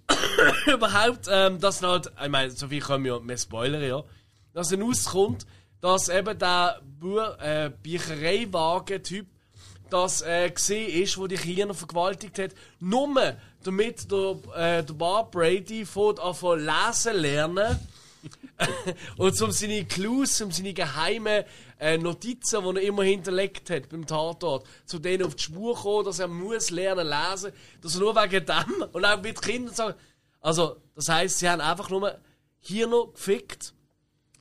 überhaupt, 0.74 1.28
ähm, 1.30 1.60
dass 1.60 1.80
dann 1.80 1.92
halt, 1.92 2.12
ich 2.24 2.30
meine, 2.30 2.52
so 2.52 2.68
viel 2.68 2.82
können 2.82 3.04
wir, 3.04 3.22
wir 3.26 3.38
spoilern 3.38 3.84
ja, 3.84 4.04
dass 4.54 4.70
dann 4.70 4.82
rauskommt, 4.82 5.46
dass 5.82 6.10
eben 6.10 6.38
der 6.38 6.82
äh, 7.40 7.70
Büchereiwagen-Typ 7.70 9.28
das 9.90 10.24
äh, 10.24 10.50
gesehen 10.50 11.04
ist, 11.04 11.18
wo 11.18 11.28
die 11.28 11.36
Kinder 11.36 11.74
vergewaltigt 11.74 12.40
hat, 12.40 12.52
nur 12.80 13.36
damit 13.64 14.12
der, 14.12 14.38
äh, 14.56 14.84
der 14.84 14.94
Bar 14.94 15.30
Brady 15.30 15.86
von 15.86 16.16
lesen 16.16 17.16
lernen 17.18 17.80
und 19.18 19.42
um 19.42 19.52
seine 19.52 19.86
Clues, 19.86 20.42
um 20.42 20.52
seine 20.52 20.74
geheimen 20.74 21.44
äh, 21.80 21.98
Notizen, 21.98 22.64
die 22.64 22.82
er 22.82 22.88
immer 22.88 23.04
hinterlegt 23.04 23.70
hat 23.70 23.90
beim 23.90 24.06
Tatort, 24.06 24.66
zu 24.86 25.00
denen 25.00 25.26
auf 25.26 25.36
die 25.36 25.44
Spur 25.44 25.76
kommen, 25.76 26.06
dass 26.06 26.20
er 26.20 26.28
muss 26.28 26.70
lernen 26.70 27.08
lesen, 27.08 27.52
dass 27.82 27.96
er 27.96 28.00
nur 28.02 28.16
wegen 28.16 28.46
dem 28.46 28.86
und 28.92 29.06
auch 29.06 29.22
mit 29.22 29.42
Kindern 29.42 29.74
sagen, 29.74 29.98
also 30.42 30.78
das 30.96 31.10
heißt, 31.10 31.40
sie 31.40 31.50
haben 31.50 31.62
einfach 31.62 31.90
nur 31.90 32.20
hier 32.60 32.88
noch 32.88 33.14
gefickt 33.14 33.74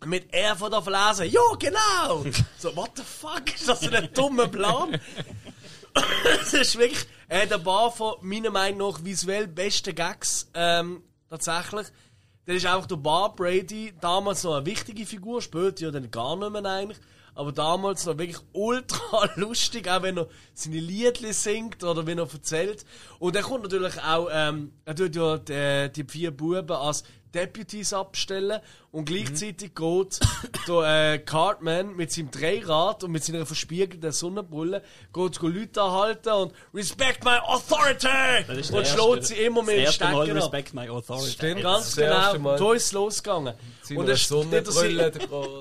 mit 0.04 0.32
er 0.32 0.54
von 0.56 0.70
der 0.70 0.80
lesen. 0.80 1.30
Ja, 1.30 1.40
genau! 1.58 2.24
so, 2.58 2.74
what 2.76 2.90
the 2.96 3.02
fuck? 3.02 3.54
Ist 3.54 3.68
das 3.68 3.88
ein 3.88 4.12
dummer 4.12 4.48
Plan? 4.48 5.00
Es 6.42 6.52
ist 6.52 6.78
wirklich, 6.78 7.06
er 7.28 7.42
hat 7.42 7.52
ein 7.52 7.62
paar 7.62 7.90
von 7.90 8.16
meiner 8.22 8.50
Meinung 8.50 8.90
nach 8.90 9.04
visuell 9.04 9.46
besten 9.46 9.94
Gags, 9.94 10.50
ähm, 10.54 11.02
tatsächlich. 11.28 11.86
Dann 12.46 12.56
ist 12.56 12.66
einfach 12.66 12.86
der 12.86 12.96
Bar 12.96 13.34
Brady 13.34 13.94
damals 14.00 14.44
noch 14.44 14.56
eine 14.56 14.66
wichtige 14.66 15.06
Figur, 15.06 15.40
später 15.40 15.84
ja 15.84 15.90
dann 15.90 16.10
gar 16.10 16.36
nicht 16.36 16.50
mehr 16.50 16.64
eigentlich. 16.64 16.98
Aber 17.34 17.50
damals 17.50 18.06
noch 18.06 18.18
wirklich 18.18 18.40
ultra 18.52 19.28
lustig, 19.36 19.88
auch 19.88 20.02
wenn 20.02 20.18
er 20.18 20.28
seine 20.52 20.78
Liedli 20.78 21.32
singt 21.32 21.82
oder 21.82 22.06
wenn 22.06 22.18
er 22.18 22.32
erzählt. 22.32 22.84
Und 23.18 23.34
er 23.34 23.42
kommt 23.42 23.64
natürlich 23.64 24.00
auch, 24.02 24.28
ähm, 24.30 24.72
er 24.84 24.94
tut 24.94 25.16
ja 25.16 25.38
die, 25.38 25.90
die 25.92 26.04
vier 26.04 26.30
Buben 26.30 26.70
als 26.70 27.02
Deputies 27.34 27.92
abstellen 27.92 28.60
und 28.92 29.06
gleichzeitig 29.06 29.74
geht 29.74 30.20
der 30.68 31.14
äh, 31.14 31.18
Cartman 31.18 31.96
mit 31.96 32.12
seinem 32.12 32.30
Dreirad 32.30 33.02
und 33.04 33.10
mit 33.10 33.24
seiner 33.24 33.44
verspiegelten 33.44 34.12
Sonnenbrille 34.12 34.82
geht, 35.12 35.40
geht 35.40 35.54
Leute 35.54 35.82
anhalten 35.82 36.32
und 36.32 36.52
Respect 36.72 37.24
my 37.24 37.38
authority! 37.42 38.08
Das 38.46 38.70
Und 38.70 38.86
schlägt 38.86 39.26
sie 39.26 39.34
immer 39.34 39.62
mit 39.62 39.86
das 39.86 39.96
Stecken 39.96 40.14
ab. 40.14 40.28
Respect 40.28 40.74
my 40.74 40.88
authority. 40.88 41.30
Stimmt. 41.32 41.62
Ganz 41.62 41.94
Das 41.94 42.32
genau, 42.34 42.56
da 42.56 42.72
ist 42.72 42.86
es 42.86 42.92
losgegangen. 42.92 43.54
Und 43.94 44.08
dann 44.08 44.16
steht 44.16 44.28
Sonnenbrille, 44.28 45.12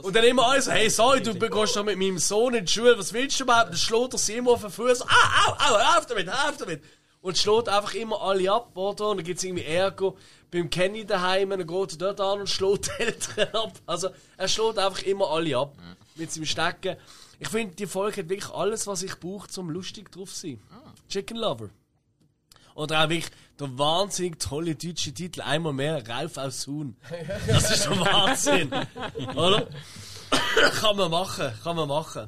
und 0.03 0.16
dann 0.16 0.24
immer 0.24 0.48
alles, 0.50 0.69
hey, 0.69 0.90
sorry, 0.90 1.22
du 1.22 1.34
gehst 1.34 1.76
doch 1.76 1.84
mit 1.84 1.98
meinem 1.98 2.19
Sohn 2.19 2.53
in 2.53 2.66
die 2.66 2.72
Schule, 2.72 2.98
was 2.98 3.14
willst 3.14 3.40
du 3.40 3.43
überhaupt? 3.43 3.69
Dann 3.69 3.77
schlägt 3.77 4.14
er 4.14 4.19
sie 4.19 4.34
immer 4.35 4.52
auf 4.52 4.61
den 4.61 4.69
Fuß, 4.69 5.02
ah, 5.02 5.48
au, 5.48 5.52
au, 5.53 5.77
hör 5.77 5.98
auf 5.98 6.06
damit, 6.06 6.27
hör 6.27 6.50
auf 6.50 6.58
damit. 6.58 6.84
Und 7.22 7.38
schlägt 7.38 7.69
einfach 7.69 7.93
immer 7.95 8.22
alle 8.22 8.52
ab, 8.52 8.76
oder? 8.76 9.10
Und 9.10 9.18
dann 9.18 9.26
gibt 9.26 9.38
es 9.38 9.43
irgendwie 9.43 9.64
Ärger 9.64 10.14
beim 10.53 10.69
Kenny 10.69 11.03
daheim, 11.06 11.49
dann 11.49 11.65
geht 11.67 11.91
er 11.93 11.98
dort 11.98 12.22
an 12.22 12.40
und 12.41 12.49
schlägt 12.49 12.88
die 12.99 13.03
Eltern 13.03 13.48
ab. 13.56 13.73
Also, 13.88 14.09
er 14.38 14.48
schlägt 14.48 14.77
einfach 14.77 15.01
immer 15.01 15.30
alle 15.32 15.57
ab. 15.57 15.75
Mit 16.15 16.32
seinem 16.32 16.45
Stecken. 16.45 16.95
Ich 17.40 17.49
finde, 17.49 17.75
die 17.75 17.88
Folge 17.88 18.22
hat 18.22 18.30
wirklich 18.30 18.51
alles, 18.51 18.85
was 18.85 19.01
ich 19.01 19.19
brauche, 19.19 19.48
zum 19.48 19.69
lustig 19.72 20.11
drauf 20.11 20.32
zu 20.32 20.41
sein. 20.48 20.61
Chicken 21.09 21.38
Lover. 21.38 21.69
Oder 22.75 23.03
auch 23.03 23.09
wirklich 23.09 23.32
der 23.59 23.77
wahnsinnig 23.77 24.40
tolle 24.40 24.75
deutsche 24.75 25.11
Titel, 25.14 25.41
einmal 25.41 25.73
mehr, 25.73 26.07
Ralf 26.07 26.38
aus 26.38 26.65
Huhn. 26.67 26.95
Das 27.48 27.72
ist 27.72 27.85
der 27.85 27.99
Wahnsinn. 27.99 28.72
Oder? 29.35 29.67
kann 30.80 30.95
man 30.95 31.11
machen, 31.11 31.51
kann 31.64 31.75
man 31.75 31.88
machen. 31.88 32.27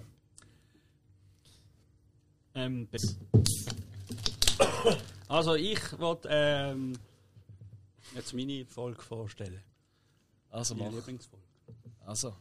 Ähm, 2.55 2.87
bis- 2.87 3.17
also 5.27 5.55
ich 5.55 5.79
wollte 5.99 6.27
ähm, 6.31 6.93
jetzt 8.15 8.33
meine 8.33 8.65
Folge 8.65 9.01
vorstellen. 9.01 9.61
Also 10.49 10.75
Meine. 10.75 10.95
Lieblingsfolge. 10.95 11.43
Also, 12.05 12.35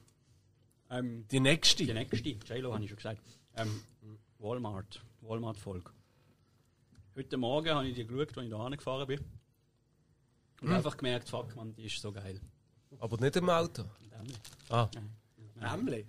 Ähm, 0.91 1.27
die 1.29 1.41
nächste. 1.41 1.85
die 1.85 1.93
nächste, 1.93 2.29
JLo 2.29 2.73
habe 2.73 2.85
ich 2.85 2.91
schon 2.91 2.97
gesagt. 2.97 3.23
Ähm, 3.57 3.83
Walmart, 4.39 5.03
Walmart-Folge. 5.23 5.91
Heute 7.17 7.37
Morgen 7.37 7.71
habe 7.71 7.89
ich 7.89 7.95
die 7.95 8.07
geschaut, 8.07 8.37
als 8.37 8.47
ich 8.47 8.51
da 8.53 8.69
gefahren 8.69 9.07
bin. 9.07 9.21
Und 10.61 10.73
einfach 10.73 10.97
gemerkt, 10.97 11.29
fuck 11.29 11.55
man, 11.57 11.75
die 11.75 11.85
ist 11.85 12.01
so 12.01 12.13
geil. 12.13 12.41
Aber 12.99 13.17
nicht 13.19 13.37
im 13.37 13.49
Auto. 13.51 13.85
Ah, 14.69 14.89
Nämlich. 15.61 16.07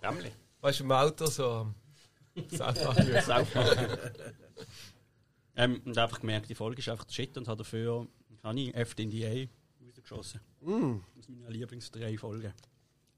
Gamle. 0.00 0.32
weißt 0.60 0.80
du, 0.80 0.84
im 0.84 0.92
Auto 0.92 1.26
so 1.26 1.72
Saufen. 2.48 3.20
Saufmachen. 3.22 3.88
ähm, 5.56 5.82
und 5.84 5.96
einfach 5.96 6.20
gemerkt, 6.20 6.48
die 6.48 6.54
Folge 6.54 6.80
ist 6.80 6.88
einfach 6.88 7.08
Shit 7.08 7.36
und 7.38 7.48
habe 7.48 7.58
dafür 7.58 8.06
habe 8.46 8.60
ich 8.60 8.74
FNDA 8.74 9.48
rausgeschossen. 9.84 10.40
Mm, 10.60 11.00
Das 11.16 11.26
sind 11.26 11.40
meine 11.40 11.52
Lieblings 11.54 11.90
drei 11.90 12.16
Folgen. 12.16 12.52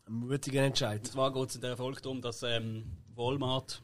ein 0.07 0.13
mutiger 0.13 0.63
Entscheid. 0.63 1.01
Und 1.01 1.07
zwar 1.07 1.33
geht 1.33 1.49
es 1.51 1.55
in 1.57 1.61
der 1.61 1.77
Folge 1.77 2.01
darum, 2.01 2.21
dass 2.23 2.43
ähm, 2.43 2.85
Walmart, 3.15 3.83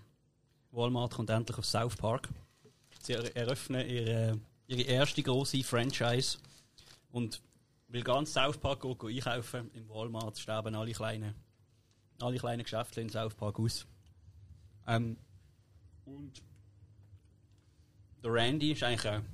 Walmart 0.72 1.12
kommt 1.14 1.30
endlich 1.30 1.58
auf 1.58 1.66
South 1.66 1.96
Park. 1.96 2.28
Sie 3.02 3.12
er 3.12 3.36
eröffnen 3.36 3.86
ihre, 3.88 4.40
ihre 4.66 4.82
erste 4.82 5.22
große 5.22 5.62
Franchise. 5.62 6.38
Und 7.12 7.42
weil 7.88 8.02
ganz 8.02 8.32
South 8.32 8.56
Park 8.58 8.80
geht, 8.80 8.98
geht 8.98 9.26
einkaufen, 9.26 9.70
im 9.74 9.88
Walmart 9.88 10.38
sterben 10.38 10.74
alle 10.74 10.92
kleinen, 10.92 11.34
alle 12.20 12.38
kleinen 12.38 12.62
Geschäfte 12.62 13.00
in 13.02 13.10
South 13.10 13.34
Park 13.34 13.60
aus. 13.60 13.86
Ähm, 14.86 15.16
und 16.06 16.42
der 18.22 18.32
Randy 18.32 18.72
ist 18.72 18.82
eigentlich 18.82 19.06
eine, 19.06 19.24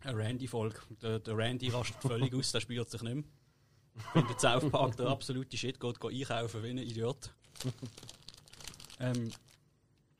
eine 0.00 0.18
Randy-Folge. 0.18 0.78
Der, 1.02 1.18
der 1.18 1.36
Randy 1.36 1.68
rastet 1.68 1.96
völlig 2.02 2.34
aus, 2.34 2.52
der 2.52 2.60
spürt 2.60 2.90
sich 2.90 3.02
nicht 3.02 3.14
mehr. 3.14 3.24
Findet 4.12 4.40
South 4.40 4.70
Park 4.70 4.96
der 4.96 5.08
absolute 5.08 5.56
Shit, 5.56 5.80
geht, 5.80 6.00
geht 6.00 6.30
einkaufen 6.30 6.62
wie 6.62 6.70
ein 6.70 6.78
Idiot. 6.78 7.34
ähm, 9.00 9.30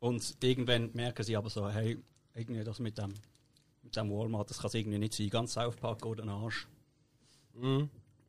und 0.00 0.36
irgendwann 0.42 0.90
merken 0.94 1.22
sie 1.22 1.36
aber 1.36 1.50
so, 1.50 1.68
hey, 1.68 1.98
irgendwie 2.34 2.64
das 2.64 2.78
mit 2.78 2.98
dem, 2.98 3.14
mit 3.82 3.96
dem 3.96 4.10
Walmart, 4.10 4.50
das 4.50 4.58
kann 4.58 4.68
es 4.68 4.74
irgendwie 4.74 4.98
nicht 4.98 5.14
sein. 5.14 5.30
Ganz 5.30 5.52
South 5.52 5.76
Park 5.76 6.02
geht 6.02 6.18
den 6.18 6.28
Arsch. 6.28 6.66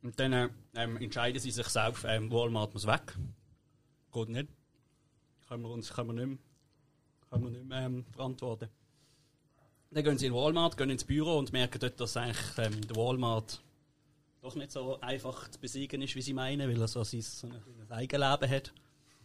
Und 0.02 0.20
dann 0.20 0.34
äh, 0.34 0.50
ähm, 0.76 0.98
entscheiden 0.98 1.40
sie 1.40 1.52
sich 1.52 1.68
selbst, 1.68 2.06
ähm, 2.08 2.32
Walmart 2.32 2.74
muss 2.74 2.88
weg. 2.88 3.18
Geht 4.12 4.30
nicht. 4.30 4.50
Können 5.48 5.64
wir 5.64 5.70
uns 5.70 5.92
können 5.92 6.10
wir 6.10 6.14
nicht 6.14 6.28
mehr, 6.28 6.38
können 7.30 7.44
wir 7.44 7.52
nicht 7.52 7.66
mehr 7.66 7.82
ähm, 7.82 8.06
verantworten. 8.12 8.70
Dann 9.92 10.04
gehen 10.04 10.18
sie 10.18 10.28
in 10.28 10.34
Walmart, 10.34 10.78
gehen 10.78 10.90
ins 10.92 11.04
Büro 11.04 11.38
und 11.38 11.52
merken 11.52 11.80
dort, 11.80 12.00
dass 12.00 12.16
eigentlich 12.16 12.38
ähm, 12.58 12.88
der 12.88 12.96
Walmart 12.96 13.62
doch 14.42 14.56
nicht 14.56 14.72
so 14.72 15.00
einfach 15.02 15.50
zu 15.50 15.60
besiegen 15.60 16.02
ist, 16.02 16.16
wie 16.16 16.22
sie 16.22 16.34
meinen, 16.34 16.70
weil 16.70 16.80
er 16.80 16.88
so 16.88 17.04
sein, 17.04 17.22
so 17.22 17.48
ein 17.48 17.92
Eigenleben 17.92 18.50
hat. 18.50 18.74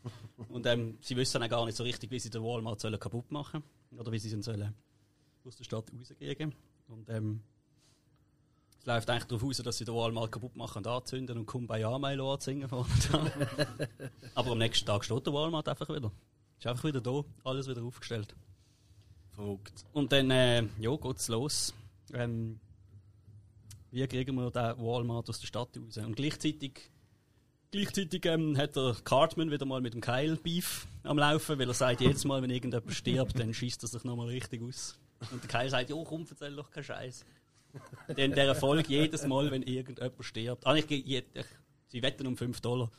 Und 0.49 0.67
ähm, 0.67 0.99
sie 1.01 1.17
wissen 1.17 1.43
auch 1.43 1.49
gar 1.49 1.65
nicht 1.65 1.77
so 1.77 1.85
richtig, 1.85 2.11
wie 2.11 2.19
sie 2.19 2.31
den 2.31 2.43
Walmart 2.43 2.81
sollen 2.81 2.99
kaputt 2.99 3.31
machen 3.31 3.63
oder 3.97 4.13
wie 4.13 4.19
sie 4.19 4.31
ihn 4.31 4.43
sollen 4.43 4.75
aus 5.47 5.57
der 5.57 5.65
Stadt 5.65 5.85
rauskriegen. 5.99 6.55
Und 6.89 7.09
ähm, 7.09 7.41
es 8.79 8.87
läuft 8.87 9.09
eigentlich 9.09 9.25
darauf 9.25 9.45
aus, 9.45 9.57
dass 9.59 9.79
sie 9.79 9.85
den 9.85 9.95
Walmart 9.95 10.33
kaputt 10.33 10.57
machen 10.57 10.79
und 10.79 10.87
anzünden 10.87 11.39
und 11.39 11.47
Kumbaya 11.47 11.99
Milo 11.99 12.37
dran. 12.37 13.33
Aber 14.35 14.51
am 14.53 14.59
nächsten 14.59 14.87
Tag 14.87 15.05
steht 15.05 15.27
der 15.27 15.33
Walmart 15.33 15.69
einfach 15.69 15.89
wieder. 15.89 16.13
Ist 16.59 16.67
einfach 16.67 16.85
wieder 16.85 17.01
da, 17.01 17.25
alles 17.45 17.69
wieder 17.69 17.83
aufgestellt. 17.83 18.35
Verrückt. 19.35 19.85
Und 19.93 20.13
dann, 20.13 20.31
äh, 20.31 20.63
ja, 20.79 20.97
geht's 20.97 21.29
los. 21.29 21.75
Ähm, 22.13 22.61
wie 23.91 24.07
kriegen 24.07 24.37
wir 24.37 24.51
den 24.51 24.79
Walmart 24.79 25.29
aus 25.29 25.41
der 25.41 25.47
Stadt 25.47 25.77
raus? 25.77 25.97
Und 25.99 26.17
gleichzeitig, 26.17 26.91
gleichzeitig 27.71 28.25
ähm, 28.27 28.57
hat 28.57 28.77
der 28.77 28.97
Cartman 29.05 29.51
wieder 29.51 29.67
mal 29.67 29.81
mit 29.81 29.95
dem 29.95 30.01
Kyle 30.01 30.37
Beef 30.37 30.87
am 31.03 31.19
Laufen, 31.19 31.59
weil 31.59 31.69
er 31.69 31.75
sagt, 31.75 32.01
jedes 32.01 32.25
Mal, 32.25 32.43
wenn 32.43 32.51
irgendjemand 32.51 32.93
stirbt, 32.93 33.39
dann 33.39 33.55
schießt 33.55 33.83
er 33.85 33.89
sich 33.89 34.05
nochmal 34.05 34.29
richtig 34.29 34.63
aus. 34.63 34.99
Und 35.31 35.43
der 35.43 35.49
Kyle 35.49 35.71
sagt, 35.71 35.91
jo, 35.91 36.03
komm, 36.05 36.27
erzähl 36.29 36.55
doch 36.55 36.71
keinen 36.71 36.85
Scheiß. 36.85 37.25
Dann 38.09 38.33
der 38.33 38.47
Erfolg 38.47 38.89
jedes 38.89 39.27
Mal, 39.27 39.51
wenn 39.51 39.63
irgendjemand 39.63 40.25
stirbt. 40.25 40.67
Ah, 40.67 40.75
ich, 40.75 40.91
ich, 40.91 41.07
ich, 41.07 41.25
sie 41.89 42.03
wetten 42.03 42.27
um 42.27 42.37
5 42.37 42.61
Dollar. 42.61 42.91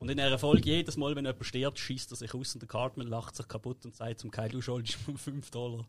Und 0.00 0.08
in 0.08 0.16
der 0.16 0.28
Erfolg 0.28 0.64
jedes 0.64 0.96
Mal, 0.96 1.14
wenn 1.14 1.26
jemand 1.26 1.44
stirbt, 1.44 1.78
schießt 1.78 2.10
er 2.10 2.16
sich 2.16 2.34
aus 2.34 2.54
und 2.54 2.60
der 2.60 2.68
Cartman 2.68 3.06
lacht 3.06 3.36
sich 3.36 3.46
kaputt 3.46 3.84
und 3.84 3.94
sagt 3.94 4.20
zum 4.20 4.30
Kyle, 4.30 4.48
du 4.48 4.62
schuldest 4.62 5.06
mir 5.06 5.16
5 5.16 5.50
Dollar. 5.50 5.86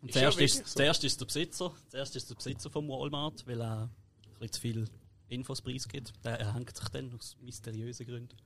Und 0.00 0.08
Ist 0.08 0.14
ja 0.14 0.20
zuerst, 0.22 0.38
wirklich 0.38 0.54
ist, 0.54 0.68
so. 0.68 0.76
zuerst 0.76 1.04
ist 1.04 1.20
der 1.20 1.26
Besitzer, 1.26 1.74
zuerst 1.88 2.16
ist 2.16 2.30
der 2.30 2.36
Besitzer 2.36 2.70
vom 2.70 2.88
Walmart, 2.88 3.44
weil 3.46 3.60
er 3.60 3.82
ein 3.82 3.90
bisschen 4.38 4.52
zu 4.52 4.60
viel 4.60 4.88
Infos 5.28 5.60
preisgibt. 5.60 6.12
Der 6.24 6.38
erhängt 6.38 6.74
sich 6.74 6.88
dann 6.90 7.12
aus 7.12 7.36
mysteriösen 7.40 8.06
Gründen. 8.06 8.36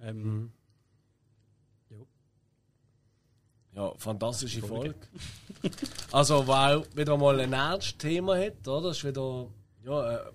Ähm, 0.00 0.52
ja. 1.90 1.96
Ja, 3.74 3.94
fantastische 3.96 4.62
Folge. 4.62 4.96
also, 6.10 6.44
weil 6.48 6.84
wieder 6.96 7.16
mal 7.16 7.38
ein 7.38 7.52
ernstes 7.52 7.98
Thema 7.98 8.36
hat, 8.36 8.66
oder? 8.66 8.88
Das 8.88 8.98
ist 8.98 9.04
wieder 9.04 9.48
ja, 9.84 10.16
äh, 10.16 10.32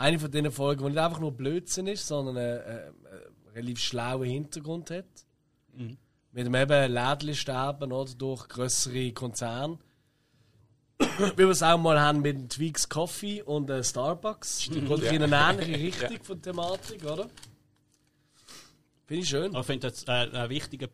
eine 0.00 0.18
von 0.18 0.30
diesen 0.30 0.50
Folgen, 0.50 0.84
die 0.84 0.90
nicht 0.90 0.98
einfach 0.98 1.20
nur 1.20 1.32
Blödsinn 1.32 1.86
ist, 1.86 2.06
sondern 2.06 2.36
einen 2.36 2.58
äh, 2.58 2.88
äh, 2.88 2.92
relativ 3.54 3.80
schlauen 3.80 4.28
Hintergrund 4.28 4.90
hat. 4.90 5.06
Mit 6.32 6.46
dem 6.46 6.54
eben 6.54 6.92
Lädchen 6.92 7.34
sterben 7.34 7.92
oder 7.92 8.12
durch 8.14 8.48
größere 8.48 9.12
Konzerne. 9.12 9.78
Wie 10.98 11.38
wir 11.38 11.50
es 11.50 11.62
auch 11.62 11.78
mal 11.78 12.00
haben 12.00 12.20
mit 12.20 12.36
dem 12.36 12.48
Tweaks 12.48 12.88
Coffee 12.88 13.42
und 13.42 13.70
äh, 13.70 13.82
Starbucks. 13.82 14.68
Die 14.68 14.80
geht 14.80 15.12
in 15.12 15.22
eine 15.22 15.62
ähnliche 15.62 16.02
Richtung 16.08 16.24
von 16.24 16.40
der 16.40 16.52
Thematik, 16.52 17.04
oder? 17.04 17.28
Finde 19.06 19.22
ich 19.22 19.28
schön. 19.28 19.54
Ich 19.54 19.66
finde 19.66 19.86
jetzt 19.88 20.08
äh, 20.08 20.12
ein 20.12 20.50
wichtiger 20.50 20.88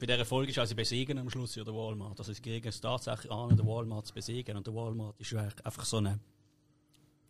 bei 0.00 0.06
dieser 0.06 0.24
Folge 0.24 0.50
ist, 0.50 0.58
also 0.58 0.70
sie 0.70 0.74
besiegen 0.74 1.18
am 1.18 1.28
Schluss 1.28 1.54
ja 1.54 1.66
Walmart. 1.66 2.18
Also 2.18 2.32
sie 2.32 2.40
kriegen 2.40 2.66
es 2.66 2.80
tatsächlich 2.80 3.30
an, 3.30 3.54
den 3.54 3.66
Walmart 3.66 4.06
zu 4.06 4.14
besiegen. 4.14 4.56
Und 4.56 4.66
der 4.66 4.74
Walmart 4.74 5.20
ist 5.20 5.30
ja 5.30 5.42
einfach 5.62 5.84
so 5.84 5.98
eine, 5.98 6.18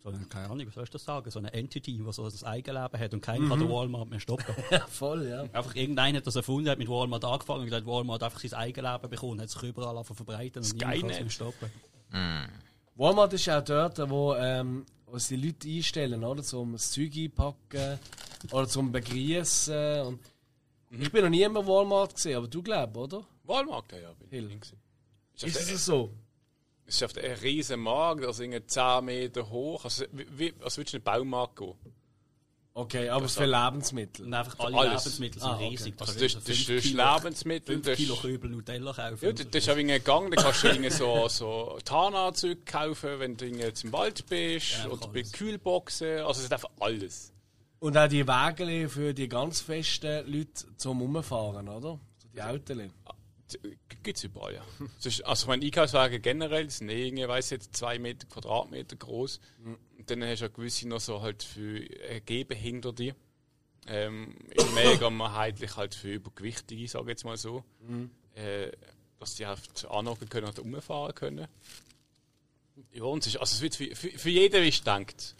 so 0.03 0.09
eine, 0.09 0.25
keine 0.25 0.49
Ahnung, 0.49 0.65
was 0.67 0.73
soll 0.73 0.83
ich 0.83 0.89
das 0.89 1.03
sagen, 1.03 1.29
so 1.29 1.39
eine 1.39 1.53
Entity, 1.53 1.97
die 1.97 2.11
so 2.11 2.23
ein 2.25 2.43
Eigenleben 2.43 2.99
hat 2.99 3.13
und 3.13 3.21
keiner 3.21 3.47
kann 3.47 3.59
den 3.59 3.69
Walmart 3.69 4.09
mehr 4.09 4.19
stoppen. 4.19 4.55
Ja, 4.71 4.85
voll, 4.87 5.27
ja. 5.27 5.43
einfach 5.43 5.75
irgendeiner 5.75 6.17
hat 6.17 6.27
das 6.27 6.35
erfunden, 6.35 6.69
hat 6.69 6.79
mit 6.79 6.89
Walmart 6.89 7.23
angefangen 7.23 7.63
und 7.63 7.71
hat 7.71 7.85
Walmart 7.85 8.23
einfach 8.23 8.39
sein 8.39 8.53
Eigenleben 8.53 9.09
bekommen, 9.09 9.41
hat 9.41 9.49
sich 9.49 9.61
überall 9.63 9.97
einfach 9.97 10.15
verbreitet 10.15 10.57
und 10.57 10.73
niemand 10.73 11.01
kann 11.01 11.09
es 11.11 11.19
mehr 11.19 11.29
stoppen. 11.29 11.69
Walmart 12.95 13.33
ist 13.33 13.49
auch 13.49 13.63
dort, 13.63 14.09
wo, 14.09 14.33
ähm, 14.35 14.85
wo 15.05 15.17
sie 15.17 15.37
die 15.37 15.47
Leute 15.47 15.67
einstellen, 15.69 16.23
oder? 16.23 16.43
Zum 16.43 16.73
das 16.73 16.91
Zeug 16.91 17.11
einpacken 17.15 17.99
oder 18.51 18.67
zum 18.67 18.91
Begrüßen. 18.91 20.01
Und 20.07 20.19
Ich 20.91 21.11
bin 21.11 21.23
noch 21.23 21.29
nie 21.29 21.43
im 21.43 21.55
Walmart 21.55 22.15
gesehen, 22.15 22.37
aber 22.37 22.47
du 22.47 22.61
glaubst, 22.61 22.97
oder? 22.97 23.23
Walmart, 23.43 23.91
ja, 23.93 24.11
bin 24.13 24.29
Hill. 24.29 24.49
ich. 24.51 24.61
Ist 25.35 25.43
Ist 25.43 25.55
das 25.55 25.71
es 25.71 25.85
so? 25.85 26.11
Es 26.85 26.95
ist 26.95 27.03
auf 27.03 27.23
ein 27.23 27.31
riesen 27.41 27.79
Markt, 27.79 28.25
also 28.25 28.43
irgendwie 28.43 28.65
10 28.65 29.05
Meter 29.05 29.49
hoch. 29.49 29.83
Also, 29.85 30.05
wie, 30.11 30.53
als 30.63 30.77
würdest 30.77 30.93
du 30.93 30.97
in 30.97 31.05
einen 31.07 31.19
Baumarkt 31.29 31.55
gehen. 31.57 31.73
Okay, 32.73 33.09
aber 33.09 33.27
für 33.27 33.45
Lebensmittel. 33.45 34.25
Und 34.25 34.33
einfach 34.33 34.57
alle 34.59 34.77
Alles. 34.77 35.03
Lebensmittel 35.03 35.41
sind 35.41 35.49
Ah, 35.51 35.55
okay. 35.55 35.67
riesig. 35.67 35.93
Also, 35.99 36.13
Du 36.13 36.19
das, 36.21 36.33
kannst 36.33 36.49
das, 36.49 36.57
fünf 36.57 36.67
das 36.67 36.75
ist 36.85 36.91
Kilo- 36.91 37.15
Lebensmittel. 37.15 37.75
fünf 37.75 37.85
Das 37.85 37.97
Kilo 37.97 38.13
ist, 38.13 38.21
Köbel 38.21 38.49
Nutella 38.49 38.93
kaufen. 38.93 39.25
ja, 39.25 39.31
das, 39.33 39.49
das 39.51 39.63
ist 39.63 39.69
auch 39.69 39.75
gegangen. 39.75 40.31
Da 40.31 40.41
kannst 40.41 40.63
du 40.63 40.67
irgendwie 40.67 40.89
so, 40.89 41.27
so 41.27 41.79
Tarnanzüge 41.83 42.61
kaufen, 42.63 43.19
wenn 43.19 43.35
du 43.35 43.45
irgendwie 43.45 43.63
jetzt 43.65 43.83
im 43.83 43.91
Wald 43.91 44.25
bist. 44.27 44.71
Ja, 44.83 44.87
oder 44.89 45.07
bei. 45.09 45.23
Kühlboxen. 45.23 46.19
Also, 46.19 46.39
es 46.39 46.45
ist 46.45 46.53
einfach 46.53 46.69
alles. 46.79 47.33
Und 47.79 47.97
auch 47.97 48.07
die 48.07 48.25
Wägele 48.25 48.87
für 48.87 49.13
die 49.13 49.27
ganz 49.27 49.59
festen 49.59 50.25
Leute 50.31 50.65
zum 50.77 51.01
Umfahren, 51.01 51.67
oder? 51.67 51.99
So 52.19 52.29
die 52.33 52.41
Autos. 52.41 52.77
Gibt 54.03 54.17
es 54.17 54.23
überall, 54.23 54.55
ja. 54.55 54.65
Ist, 55.03 55.25
also, 55.25 55.47
meine 55.47 55.65
Einkaufswagen 55.65 56.21
generell 56.21 56.69
sind 56.69 56.89
eh 56.89 57.07
irgendwie, 57.07 57.27
weiss 57.27 57.49
jetzt, 57.49 57.75
zwei 57.75 57.99
Meter 57.99 58.27
Quadratmeter 58.27 58.95
groß. 58.95 59.39
Und 59.97 60.09
dann 60.09 60.23
hast 60.23 60.41
du 60.41 60.47
auch 60.47 60.53
gewisse 60.53 60.87
noch 60.87 60.99
so 60.99 61.21
halt 61.21 61.43
für 61.43 61.77
äh, 61.79 62.21
Gehbehinderte. 62.21 63.15
Ähm, 63.87 64.35
in 64.51 64.73
mega 64.73 65.09
mehrheitlich 65.09 65.75
halt 65.75 65.95
für 65.95 66.13
Übergewichtige, 66.13 66.87
sage 66.87 67.05
ich 67.05 67.09
jetzt 67.09 67.25
mal 67.25 67.37
so. 67.37 67.63
Äh, 68.35 68.71
dass 69.19 69.35
die 69.35 69.45
halt 69.45 69.85
anhocken 69.89 70.29
können 70.29 70.47
oder 70.47 70.61
umfahren 70.63 71.13
können. 71.13 71.47
Ja, 72.93 73.03
und 73.03 73.19
es, 73.19 73.33
ist, 73.33 73.37
also 73.37 73.53
es 73.53 73.61
wird 73.61 73.75
für, 73.75 73.95
für, 73.95 74.09
für 74.17 74.29
jeden, 74.29 74.63
wie 74.63 74.69
es 74.69 74.83
denkt. 74.83 75.35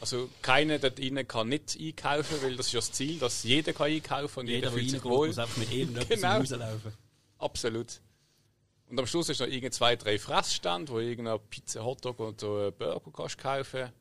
Also 0.00 0.30
keiner 0.40 0.78
dort 0.78 0.98
drinnen 0.98 1.28
kann 1.28 1.48
nicht 1.48 1.76
einkaufen, 1.78 2.40
weil 2.42 2.56
das 2.56 2.66
ist 2.68 2.72
ja 2.72 2.80
das 2.80 2.92
Ziel, 2.92 3.18
dass 3.18 3.42
jeder 3.44 3.72
kann 3.74 3.88
einkaufen 3.88 4.40
und 4.40 4.46
jeder, 4.46 4.56
Jeder, 4.56 4.70
der 4.70 4.78
fühlt 4.78 4.90
sich 4.90 5.04
wohl. 5.04 5.26
muss 5.28 5.38
einfach 5.38 5.56
mit 5.58 5.70
irgendetwas 5.72 6.08
Genau. 6.20 6.36
rauslaufen. 6.38 6.92
Absolut. 7.38 8.00
Und 8.88 8.98
am 8.98 9.06
Schluss 9.06 9.28
ist 9.28 9.40
noch 9.40 9.46
irgend 9.46 9.74
zwei, 9.74 9.96
drei 9.96 10.18
Fressstände, 10.18 10.90
wo 10.92 10.98
irgendeine 10.98 11.38
Pizza, 11.38 11.84
Hotdog 11.84 12.18
und 12.18 12.40
so 12.40 12.56
einen 12.56 12.72
Burger 12.72 13.10
kannst 13.12 13.38
kaufen. 13.38 13.92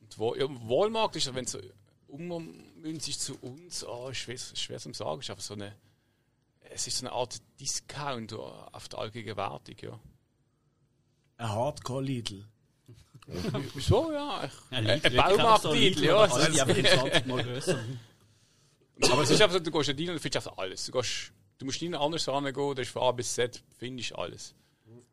Und 0.00 0.18
wo, 0.18 0.34
ja, 0.34 0.46
Walmart 0.48 1.14
ist, 1.16 1.32
wenn 1.34 1.44
es 1.44 1.52
so 1.52 1.60
ummünzig 2.08 3.18
zu 3.18 3.36
uns, 3.40 3.84
oh, 3.86 4.12
schwer, 4.12 4.36
schwer 4.38 4.78
zu 4.80 4.92
sagen, 4.92 5.20
ist 5.20 5.30
einfach 5.30 5.42
so 5.42 5.54
eine, 5.54 5.74
es 6.72 6.86
ist 6.88 6.98
so 6.98 7.06
eine 7.06 7.14
Art 7.14 7.40
Discount 7.60 8.32
auf 8.34 8.88
der 8.88 8.98
allgegenwärtig, 8.98 9.82
ja. 9.82 9.98
Ein 11.36 11.48
Hardcore-Lidl. 11.48 12.44
So, 13.78 14.12
ja. 14.12 14.48
Ja, 14.70 14.78
Ein 14.78 15.00
so 15.02 15.16
Baumarkt-Lidl, 15.16 16.00
Lidl, 16.00 16.04
ja. 16.04 16.16
aber 16.16 16.34
alle, 16.34 16.50
die 16.50 16.60
einfach 16.60 16.76
in 16.76 16.86
20 16.86 17.26
Mal 17.26 17.44
grösser. 17.44 17.78
Aber 19.02 19.22
es 19.22 19.30
ist 19.30 19.40
einfach 19.40 19.56
so, 19.56 19.60
du 19.60 19.70
gehst 19.70 19.88
da 19.88 19.92
rein 19.92 20.08
und 20.08 20.14
du 20.14 20.20
findest 20.20 20.46
einfach 20.46 20.58
alles. 20.58 20.86
Du, 20.86 20.92
gehst, 20.92 21.32
du 21.58 21.64
musst 21.64 21.80
nie 21.82 21.94
anders 21.94 22.28
rangehen, 22.28 22.74
das 22.74 22.86
ist 22.86 22.92
von 22.92 23.02
A 23.02 23.12
bis 23.12 23.34
Z, 23.34 23.62
findest 23.78 24.14
alles. 24.16 24.54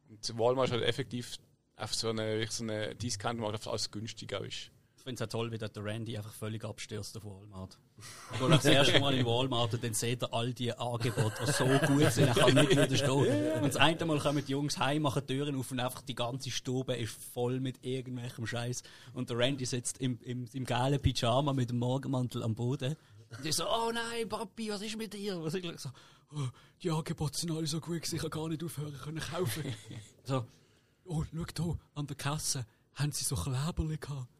Und 0.09 0.39
Walmart 0.39 0.67
ist 0.67 0.73
halt 0.73 0.83
effektiv 0.83 1.37
auf 1.75 1.93
so 1.93 2.09
eine, 2.09 2.33
wirklich 2.33 2.51
so 2.51 2.63
eine 2.63 2.95
Discount, 2.95 3.39
wo 3.39 3.47
einfach 3.47 3.71
alles 3.71 3.91
günstiger 3.91 4.43
ist. 4.43 4.71
Ich 5.07 5.09
finde 5.11 5.23
es 5.23 5.29
auch 5.29 5.39
toll, 5.39 5.51
wie 5.53 5.57
der 5.57 5.71
Randy 5.73 6.17
einfach 6.17 6.33
völlig 6.33 6.65
abstürzt 6.65 7.15
auf 7.15 7.23
Walmart. 7.23 7.79
Ich 8.33 8.39
gehe 8.39 8.49
das 8.49 8.65
erste 8.65 8.99
Mal 8.99 9.13
in 9.13 9.25
Walmart 9.25 9.73
und 9.73 9.81
dann 9.81 9.93
seht 9.93 10.21
ihr 10.21 10.33
all 10.33 10.51
die 10.53 10.73
Angebote, 10.73 11.45
die 11.47 11.51
so 11.53 11.63
gut 11.63 12.11
sind, 12.11 12.27
er 12.27 12.33
kann 12.33 12.53
nicht 12.53 12.71
widerstehen. 12.71 13.53
Und 13.53 13.69
das 13.69 13.77
eine 13.77 14.03
Mal 14.05 14.19
kommen 14.19 14.43
die 14.45 14.51
Jungs 14.51 14.77
heim, 14.77 15.03
machen 15.03 15.23
die 15.25 15.33
Türen 15.33 15.57
auf 15.57 15.71
und 15.71 15.79
einfach 15.79 16.01
die 16.01 16.13
ganze 16.13 16.51
Stube 16.51 16.97
ist 16.97 17.13
voll 17.33 17.61
mit 17.61 17.85
irgendwelchem 17.85 18.45
Scheiß. 18.45 18.83
Und 19.13 19.29
der 19.29 19.37
Randy 19.37 19.65
sitzt 19.65 19.97
im, 19.99 20.19
im, 20.23 20.45
im 20.51 20.65
geilen 20.65 21.01
Pyjama 21.01 21.53
mit 21.53 21.69
dem 21.69 21.79
Morgenmantel 21.79 22.43
am 22.43 22.53
Boden. 22.53 22.97
Und 23.29 23.45
ich 23.45 23.55
so, 23.55 23.63
oh 23.65 23.89
nein, 23.93 24.27
Papi, 24.27 24.71
was 24.71 24.81
ist 24.81 24.97
mit 24.97 25.13
dir? 25.13 25.41
Was 25.41 25.53
ich 25.53 25.79
so, 25.79 25.89
oh, 26.35 26.49
die 26.83 26.91
Angebote 26.91 27.39
sind 27.39 27.51
alle 27.51 27.65
so 27.65 27.79
gut, 27.79 28.11
ich 28.11 28.19
kann 28.19 28.29
gar 28.29 28.49
nicht 28.49 28.61
aufhören 28.61 28.97
können 29.01 29.21
kaufen. 29.21 29.73
so, 30.25 30.45
oh, 31.05 31.23
schau 31.33 31.63
hier, 31.63 31.79
an 31.95 32.07
der 32.07 32.17
Kasse 32.17 32.65
haben 32.95 33.13
sie 33.13 33.23
so 33.23 33.37
Kleberli 33.37 33.95
gehabt. 33.95 34.36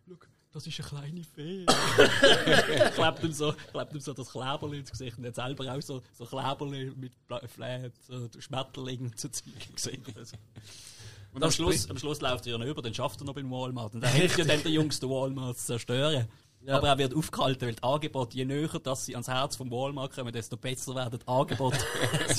Das 0.58 0.66
ist 0.66 0.80
eine 0.80 0.90
kleine 0.90 1.24
Fee. 1.24 1.66
klebt 2.96 3.24
ihm 3.24 3.32
so, 3.32 3.54
klebt 3.72 3.94
ihm 3.94 4.00
so 4.00 4.14
das 4.14 4.32
Kleberli 4.32 4.80
ins 4.80 4.90
Gesicht 4.90 5.16
und 5.20 5.24
er 5.24 5.28
hat 5.28 5.36
selber 5.36 5.72
auch 5.72 5.82
so, 5.84 6.02
so 6.18 6.26
Kleberli 6.26 6.92
mit 6.96 7.12
Bla- 7.28 7.42
Fla- 7.46 7.92
so 8.08 8.28
Schmetterlingen 8.40 9.16
zu 9.16 9.30
Zeug 9.32 9.54
gesehen. 9.76 10.02
Und 11.34 11.44
am 11.44 11.52
Schluss, 11.52 11.88
am 11.92 12.00
Schluss 12.00 12.20
läuft 12.22 12.48
er 12.48 12.58
ja 12.58 12.66
über, 12.66 12.82
dann 12.82 12.96
schafft 12.96 13.22
er 13.22 13.26
noch 13.26 13.36
beim 13.36 13.52
Walmart. 13.52 13.94
Und 13.94 14.02
dann 14.02 14.12
hilft 14.12 14.40
ja 14.40 14.46
dann 14.46 14.64
der 14.64 14.72
Jungs, 14.72 15.00
den 15.00 15.10
Walmart 15.12 15.60
zu 15.60 15.66
zerstören. 15.66 16.28
Aber 16.66 16.88
er 16.88 16.98
wird 16.98 17.14
aufgehalten, 17.14 17.68
weil 17.68 17.76
die 17.76 17.84
Angebote, 17.84 18.36
je 18.36 18.46
näher 18.46 18.80
dass 18.82 19.06
sie 19.06 19.14
ans 19.14 19.28
Herz 19.28 19.56
vom 19.56 19.70
Walmart 19.70 20.14
kommen, 20.16 20.34
desto 20.34 20.58
besser 20.58 20.96
werden 20.96 21.20
die 21.20 21.28
Angebote. 21.28 21.78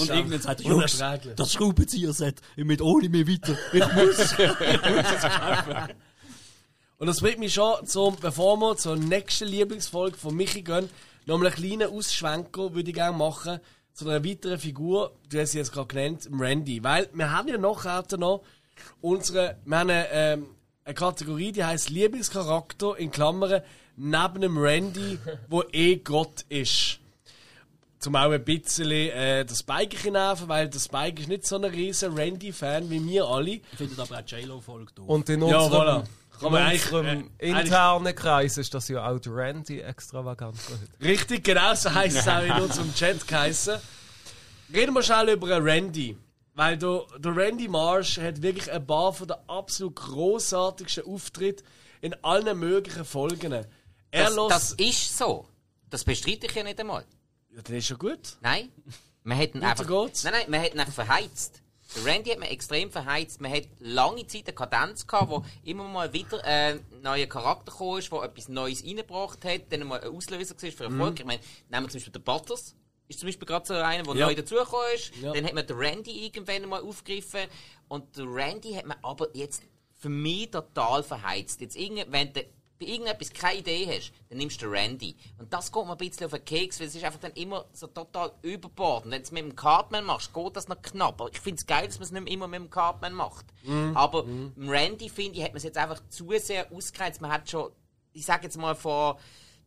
und 0.00 0.08
irgendwann 0.10 0.40
sagt 0.40 0.62
er, 0.62 0.70
Jungs, 0.70 0.98
das 1.36 1.52
Schraubenzieher-Set, 1.52 2.40
ich 2.56 2.64
mit 2.64 2.82
ohne 2.82 3.08
mich 3.08 3.28
weiter. 3.28 3.56
Ich 3.72 3.92
muss. 3.92 4.34
Und 6.98 7.06
das 7.06 7.20
bringt 7.20 7.38
mich 7.38 7.54
schon 7.54 7.86
zum, 7.86 8.16
bevor 8.16 8.56
wir 8.56 8.76
zur 8.76 8.96
nächsten 8.96 9.46
Lieblingsfolge 9.46 10.16
von 10.16 10.34
Michi 10.34 10.62
gehen, 10.62 10.88
noch 11.26 11.40
einen 11.40 11.52
kleinen 11.52 11.90
Ausschwenker 11.90 12.74
würde 12.74 12.90
ich 12.90 12.94
gerne 12.94 13.16
machen 13.16 13.60
zu 13.92 14.08
einer 14.08 14.24
weiteren 14.24 14.58
Figur, 14.58 15.12
du 15.28 15.40
hast 15.40 15.52
sie 15.52 15.58
jetzt 15.58 15.72
gerade 15.72 15.88
genannt, 15.88 16.24
dem 16.24 16.40
Randy. 16.40 16.82
Weil 16.82 17.08
wir 17.12 17.30
haben 17.32 17.48
ja 17.48 17.58
nachher 17.58 18.04
noch 18.16 18.42
unsere, 19.00 19.56
wir 19.64 19.78
haben 19.78 19.90
eine, 19.90 20.08
ähm, 20.10 20.46
eine 20.84 20.94
Kategorie, 20.94 21.50
die 21.52 21.64
heißt 21.64 21.90
Lieblingscharakter 21.90 22.96
in 22.96 23.10
Klammern 23.10 23.62
neben 23.96 24.40
dem 24.40 24.56
Randy, 24.56 25.18
wo 25.48 25.62
eh 25.72 25.96
Gott 25.96 26.44
ist. 26.48 27.00
Zum 27.98 28.14
auch 28.14 28.30
ein 28.30 28.44
bisschen 28.44 28.90
äh, 28.90 29.44
das 29.44 29.58
Spike 29.58 30.10
nerven, 30.12 30.48
weil 30.48 30.68
der 30.68 30.78
Spike 30.78 31.20
ist 31.20 31.28
nicht 31.28 31.44
so 31.46 31.56
ein 31.56 31.64
riesen 31.64 32.14
Randy-Fan 32.16 32.88
wie 32.90 33.04
wir 33.04 33.24
alle. 33.26 33.50
Ich 33.50 33.62
finde 33.76 34.00
aber 34.00 34.18
auch 34.18 34.22
J-Lo-Folge 34.24 34.92
doof. 34.94 35.08
Und 35.08 35.28
in 35.28 35.42
Ja, 35.42 35.58
unserem, 35.58 35.88
voilà. 35.88 36.04
Kann 36.40 36.52
man 36.52 36.62
in 36.62 36.68
eigentlich, 36.68 36.92
unserem 36.92 37.30
äh, 37.38 37.48
internen 37.50 38.14
Kreis 38.14 38.58
ist 38.58 38.72
das 38.74 38.88
ja 38.88 39.06
auch 39.08 39.18
der 39.18 39.34
Randy 39.34 39.80
extravagant. 39.80 40.58
Richtig, 41.02 41.44
genau 41.44 41.74
so 41.74 41.92
heisst 41.92 42.18
es 42.18 42.28
auch 42.28 42.42
in 42.42 42.52
unserem 42.52 42.94
Chat 42.94 43.26
geheißen. 43.26 43.78
Reden 44.72 44.94
wir 44.94 45.02
schnell 45.02 45.30
über 45.30 45.54
einen 45.56 45.64
Randy. 45.66 46.16
Weil 46.54 46.76
der, 46.76 47.02
der 47.18 47.36
Randy 47.36 47.68
Marsh 47.68 48.18
hat 48.18 48.42
wirklich 48.42 48.70
ein 48.70 48.84
paar 48.86 49.12
von 49.12 49.28
den 49.28 49.36
absolut 49.46 49.94
grossartigsten 49.94 51.04
Auftritte 51.04 51.62
in 52.00 52.14
allen 52.24 52.58
möglichen 52.58 53.04
Folgen. 53.04 53.52
Er 53.52 53.66
Das, 54.10 54.34
los. 54.34 54.48
das 54.48 54.72
ist 54.72 55.16
so. 55.16 55.46
Das 55.88 56.04
bestreite 56.04 56.46
ich 56.46 56.54
ja 56.54 56.64
nicht 56.64 56.80
einmal. 56.80 57.04
ja, 57.54 57.62
das 57.62 57.70
ist 57.70 57.86
schon 57.86 57.98
gut. 57.98 58.38
Nein. 58.40 58.70
Man 59.22 59.38
hat 59.38 59.54
ihn 59.54 59.62
einfach. 59.62 59.88
Nein, 59.88 60.10
nein, 60.32 60.50
man 60.50 60.62
hat 60.62 60.74
ihn 60.74 60.80
einfach 60.80 60.94
verheizt. 60.94 61.62
Der 61.96 62.04
Randy 62.04 62.30
hat 62.30 62.38
man 62.38 62.48
extrem 62.48 62.90
verheizt. 62.90 63.40
Man 63.40 63.50
hat 63.52 63.64
lange 63.78 64.26
Zeit 64.26 64.46
eine 64.46 64.54
Kadenz 64.54 65.06
gehabt, 65.06 65.30
wo 65.30 65.44
immer 65.64 65.84
mal 65.88 66.12
wieder 66.12 66.38
äh, 66.44 66.72
ein 66.74 66.84
neuer 67.02 67.26
Charakter 67.26 67.72
gekommen 67.72 67.98
ist, 67.98 68.12
der 68.12 68.22
etwas 68.22 68.48
Neues 68.48 68.84
reingebracht 68.84 69.44
hat, 69.44 69.72
dann 69.72 69.86
mal 69.86 70.00
ein 70.00 70.14
Auslöser 70.14 70.54
war 70.60 70.70
für 70.70 70.88
Mhm. 70.90 71.00
Erfolg. 71.00 71.20
Ich 71.20 71.26
meine, 71.26 71.40
nehmen 71.70 71.84
wir 71.86 71.88
zum 71.90 71.98
Beispiel 71.98 72.12
den 72.12 72.22
Butters. 72.24 72.74
Ist 73.08 73.20
zum 73.20 73.26
Beispiel 73.28 73.46
gerade 73.46 73.66
so 73.66 73.72
einer, 73.74 74.02
der 74.02 74.14
Ja. 74.16 74.26
neu 74.26 74.34
dazugekommen 74.34 74.84
ist. 74.94 75.16
Ja. 75.16 75.32
Dann 75.32 75.44
hat 75.46 75.54
man 75.54 75.66
den 75.66 75.76
Randy 75.78 76.26
irgendwann 76.26 76.68
mal 76.68 76.82
aufgegriffen. 76.82 77.46
Und 77.88 78.16
den 78.18 78.28
Randy 78.28 78.74
hat 78.74 78.84
man 78.84 78.98
aber 79.02 79.34
jetzt 79.34 79.62
für 79.98 80.10
mich 80.10 80.50
total 80.50 81.02
verheizt. 81.02 81.60
Jetzt 81.62 81.74
irgend, 81.74 82.12
wenn 82.12 82.32
du 82.34 82.44
bei 82.78 82.86
irgendetwas 82.86 83.32
keine 83.32 83.58
Idee 83.58 83.86
hast, 83.86 84.12
dann 84.28 84.38
nimmst 84.38 84.62
du 84.62 84.66
Randy. 84.66 85.16
Und 85.38 85.52
das 85.52 85.72
geht 85.72 85.84
mir 85.84 85.92
ein 85.92 85.98
bisschen 85.98 86.26
auf 86.26 86.32
den 86.32 86.44
Keks, 86.44 86.78
weil 86.80 86.86
es 86.86 86.94
ist 86.94 87.04
einfach 87.04 87.20
dann 87.20 87.32
immer 87.32 87.66
so 87.72 87.86
total 87.88 88.32
überbordend. 88.42 89.12
Wenn 89.12 89.22
du 89.22 89.24
es 89.24 89.32
mit 89.32 89.42
dem 89.42 89.56
Cartman 89.56 90.04
machst, 90.04 90.32
geht 90.32 90.56
das 90.56 90.68
noch 90.68 90.80
knapp. 90.80 91.20
Aber 91.20 91.30
ich 91.32 91.40
finde 91.40 91.58
es 91.58 91.66
geil, 91.66 91.86
dass 91.86 91.98
man 91.98 92.04
es 92.04 92.12
nicht 92.12 92.28
immer 92.32 92.46
mit 92.46 92.60
dem 92.60 92.70
Cartman 92.70 93.14
macht. 93.14 93.46
Aber 93.94 94.24
mit 94.24 94.56
dem 94.56 94.68
Randy, 94.68 95.08
finde 95.08 95.38
ich, 95.38 95.44
hat 95.44 95.52
man 95.52 95.58
es 95.58 95.64
jetzt 95.64 95.78
einfach 95.78 96.00
zu 96.08 96.30
sehr 96.38 96.70
ausgereizt. 96.72 97.20
Man 97.20 97.32
hat 97.32 97.50
schon, 97.50 97.70
ich 98.12 98.24
sage 98.24 98.44
jetzt 98.44 98.56
mal 98.56 98.74
vor 98.74 99.18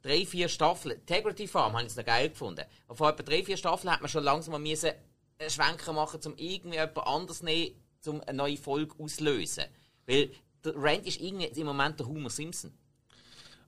drei, 0.02 0.26
vier 0.26 0.50
Staffeln, 0.50 0.96
Integrity 0.96 1.48
Farm 1.48 1.74
habe 1.74 1.84
ich 1.84 1.90
es 1.90 1.96
noch 1.96 2.06
geil 2.06 2.30
gefunden. 2.30 2.66
Aber 2.88 2.96
vor 2.96 3.10
etwa 3.10 3.24
drei, 3.24 3.44
vier 3.44 3.58
Staffeln 3.58 3.92
hat 3.92 4.02
man 4.02 4.10
schon 4.10 4.24
langsam 4.24 4.54
mal 4.54 4.60
müssen 4.60 4.92
einen 5.38 5.50
Schwenker 5.50 5.94
machen, 5.94 6.20
um 6.26 6.34
irgendwie 6.38 6.78
jemand 6.78 6.98
anders 7.00 7.42
nehmen, 7.42 7.76
um 8.06 8.22
eine 8.22 8.38
neue 8.38 8.58
Folge 8.58 8.96
auszulösen. 8.98 9.66
Weil 10.06 10.32
der 10.64 10.76
Randy 10.76 11.10
ist 11.10 11.20
irgendwie 11.20 11.60
im 11.60 11.68
Moment 11.68 12.00
der 12.00 12.08
Homer 12.08 12.30
Simpson. 12.30 12.72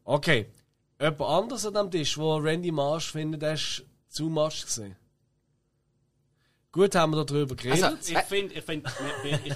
Okay. 0.04 0.48
Jemand 1.00 1.22
anderes 1.22 1.66
an 1.66 1.74
dem 1.74 1.92
Tisch, 1.92 2.18
wo 2.18 2.38
Randy 2.38 2.72
Marsh 2.72 3.12
findet, 3.12 3.42
der 3.42 3.54
ist 3.54 3.84
zu 4.10 4.30
much 4.30 4.64
gesehen. 4.64 4.96
Gut, 6.72 6.96
haben 6.96 7.12
wir 7.14 7.24
darüber 7.26 7.56
geredet. 7.56 7.84
Also, 7.84 8.14
Ich 8.14 8.18
finde, 8.20 8.54
ich 8.56 8.64
finde, 8.64 8.92
ich, 9.44 9.56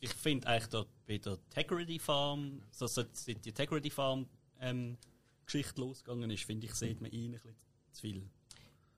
ich, 0.00 0.10
finde 0.14 0.46
eigentlich 0.46 0.68
dort 0.68 0.88
bei 1.06 1.18
der 1.18 1.38
Tegrity 1.50 1.98
Farm, 1.98 2.62
so 2.70 2.86
seit 2.86 3.16
seit 3.16 3.44
die 3.44 3.52
Tegrity 3.52 3.90
Farm 3.90 4.26
ähm, 4.60 4.98
Geschichte 5.46 5.80
losgegangen 5.80 6.30
ist, 6.30 6.44
finde 6.44 6.66
ich, 6.66 6.74
sieht 6.74 7.00
man 7.00 7.10
ihn 7.10 7.30
ein 7.30 7.32
bisschen 7.32 7.56
zu 7.92 8.00
viel. 8.02 8.22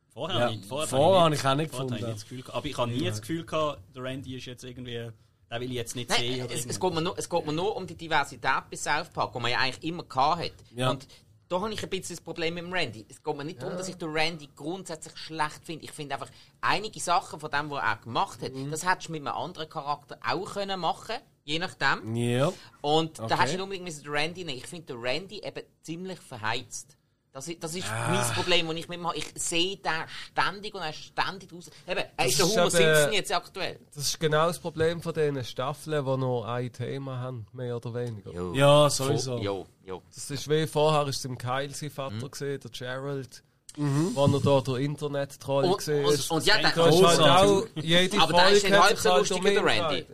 Vorher, 0.09 0.39
Ja, 0.41 0.51
ich, 0.51 0.65
vorher, 0.67 0.89
vorher 0.89 1.23
habe 1.23 1.35
ich 1.35 1.45
auch 1.45 1.55
nicht 1.55 1.71
vorher 1.71 1.87
habe 1.87 1.95
ich 1.95 2.01
gefunden. 2.01 2.07
nicht 2.07 2.15
das 2.15 2.23
Gefühl 2.23 2.43
gehabt. 2.43 2.57
Aber 2.57 2.67
ich 2.67 2.77
habe 2.77 2.91
nie 2.91 3.05
das 3.05 3.21
Gefühl 3.21 3.45
gehabt, 3.47 3.83
der 3.95 4.03
Randy 4.03 4.37
ist 4.37 4.47
jetzt 4.47 4.65
irgendwie, 4.65 5.11
den 5.51 5.61
will 5.61 5.69
ich 5.71 5.77
jetzt 5.77 5.97
nicht 5.97 6.11
sehen. 6.13 6.31
Nein, 6.39 6.45
Oder 6.47 6.55
es, 6.55 6.61
es, 6.61 6.67
irgendwas. 6.67 6.81
geht 6.81 6.95
mir 6.95 7.01
nur, 7.03 7.19
es 7.19 7.29
geht 7.29 7.47
mir 7.47 7.53
nur 7.53 7.77
um 7.77 7.87
die 7.87 7.95
Diversität 7.97 8.71
bei 8.71 8.77
South 8.77 9.09
Park, 9.11 9.33
die 9.33 9.41
man 9.41 9.51
ja 9.51 9.59
eigentlich 9.59 9.83
immer 9.85 10.05
gehabt 10.05 10.43
hat. 10.45 10.53
Ja. 10.75 10.91
Und 10.91 11.07
da 11.49 11.61
habe 11.61 11.73
ich 11.73 11.83
ein 11.83 11.91
bisschen 11.91 12.15
das 12.17 12.25
Problem 12.25 12.55
mit 12.55 12.63
dem 12.65 12.73
Randy. 12.73 13.05
Es 13.09 13.21
geht 13.23 13.37
mir 13.37 13.45
nicht 13.45 13.61
darum, 13.61 13.77
dass 13.77 13.89
ich 13.89 13.97
den 13.97 14.11
Randy 14.11 14.49
grundsätzlich 14.55 15.17
schlecht 15.17 15.61
finde. 15.65 15.85
Ich 15.85 15.91
finde 15.91 16.15
einfach, 16.15 16.29
einige 16.61 17.01
Sachen 17.01 17.41
von 17.41 17.51
dem, 17.51 17.69
was 17.71 17.83
er 17.83 17.97
gemacht 17.97 18.41
hat, 18.43 18.53
Mhm. 18.55 18.71
das 18.71 18.89
hättest 18.89 19.09
du 19.09 19.13
mit 19.13 19.27
einem 19.27 19.37
anderen 19.37 19.69
Charakter 19.69 20.19
auch 20.25 20.53
können 20.53 20.79
machen 20.81 21.17
je 21.45 21.59
nachdem. 21.59 22.15
Ja. 22.15 22.53
Und 22.81 23.19
da 23.19 23.25
Okay. 23.25 23.35
hast 23.39 23.49
du 23.49 23.57
nicht 23.57 23.63
unbedingt 23.63 24.05
den 24.05 24.13
Randy 24.13 24.45
nehmen. 24.45 24.59
Ich 24.59 24.67
finde 24.69 24.93
den 24.93 25.01
Randy 25.01 25.41
eben 25.43 25.65
ziemlich 25.83 26.21
verheizt. 26.21 26.97
Das 27.33 27.47
ist, 27.47 27.63
das 27.63 27.75
ist 27.77 27.87
Ah. 27.89 28.09
mein 28.11 28.35
Problem, 28.35 28.67
das 28.67 28.77
ich 28.77 28.89
mit 28.89 28.99
ihm 28.99 29.07
habe. 29.07 29.17
Ich 29.17 29.27
sehe 29.37 29.77
den 29.77 29.93
ständig 30.33 30.75
und 30.75 30.81
er 30.83 30.91
ist 30.91 30.99
ständig 31.05 31.53
raus. 31.53 31.71
Eben, 31.87 32.03
er 32.17 32.27
ist 32.27 32.39
der 32.41 32.47
Homer 32.49 32.71
Simpson 32.71 33.13
jetzt 33.13 33.33
aktuell. 33.33 33.79
Das 33.95 34.05
ist 34.05 34.19
genau 34.19 34.49
das 34.49 34.59
Problem 34.59 35.01
von 35.01 35.15
diesen 35.15 35.45
Staffeln, 35.45 36.05
die 36.05 36.17
noch 36.17 36.45
ein 36.45 36.73
Thema 36.73 37.19
haben, 37.21 37.47
mehr 37.53 37.77
oder 37.77 37.95
weniger. 37.95 38.33
Jo. 38.33 38.53
Ja, 38.55 38.91
sowieso. 38.91 39.39
Jo, 39.39 39.65
jo. 39.85 40.03
Das 40.13 40.29
ist 40.29 40.49
wie 40.51 40.67
vorher, 40.67 41.07
ist 41.07 41.19
es 41.19 41.25
im 41.25 41.39
Kyle 41.39 41.71
sein 41.71 41.91
Vater 41.91 42.15
Mhm. 42.17 42.31
gesehen, 42.33 42.61
der 42.61 42.71
Gerald, 42.73 43.43
wo 43.77 44.27
er 44.27 44.41
da 44.41 44.61
der 44.63 44.75
Internet-Troll 44.79 45.65
Und, 45.67 45.79
gesehen 45.79 46.05
und, 46.05 46.15
ist. 46.15 46.31
und 46.33 46.45
ja, 46.47 46.59
der, 46.59 46.73
Da 46.73 46.89
ist 46.89 47.03
halt 47.03 47.21
auch 47.21 47.65
jede 47.77 48.21
Aber 48.21 48.33
der 48.33 48.49
ist 48.51 48.61
Folge 48.63 48.75
nicht 48.77 48.83
halb 48.85 48.99
so 48.99 49.11
halt 49.13 49.19
lustig 49.21 49.45
wie 49.45 49.55
der 49.55 49.63
ihn 49.63 49.69
Randy. 49.69 50.07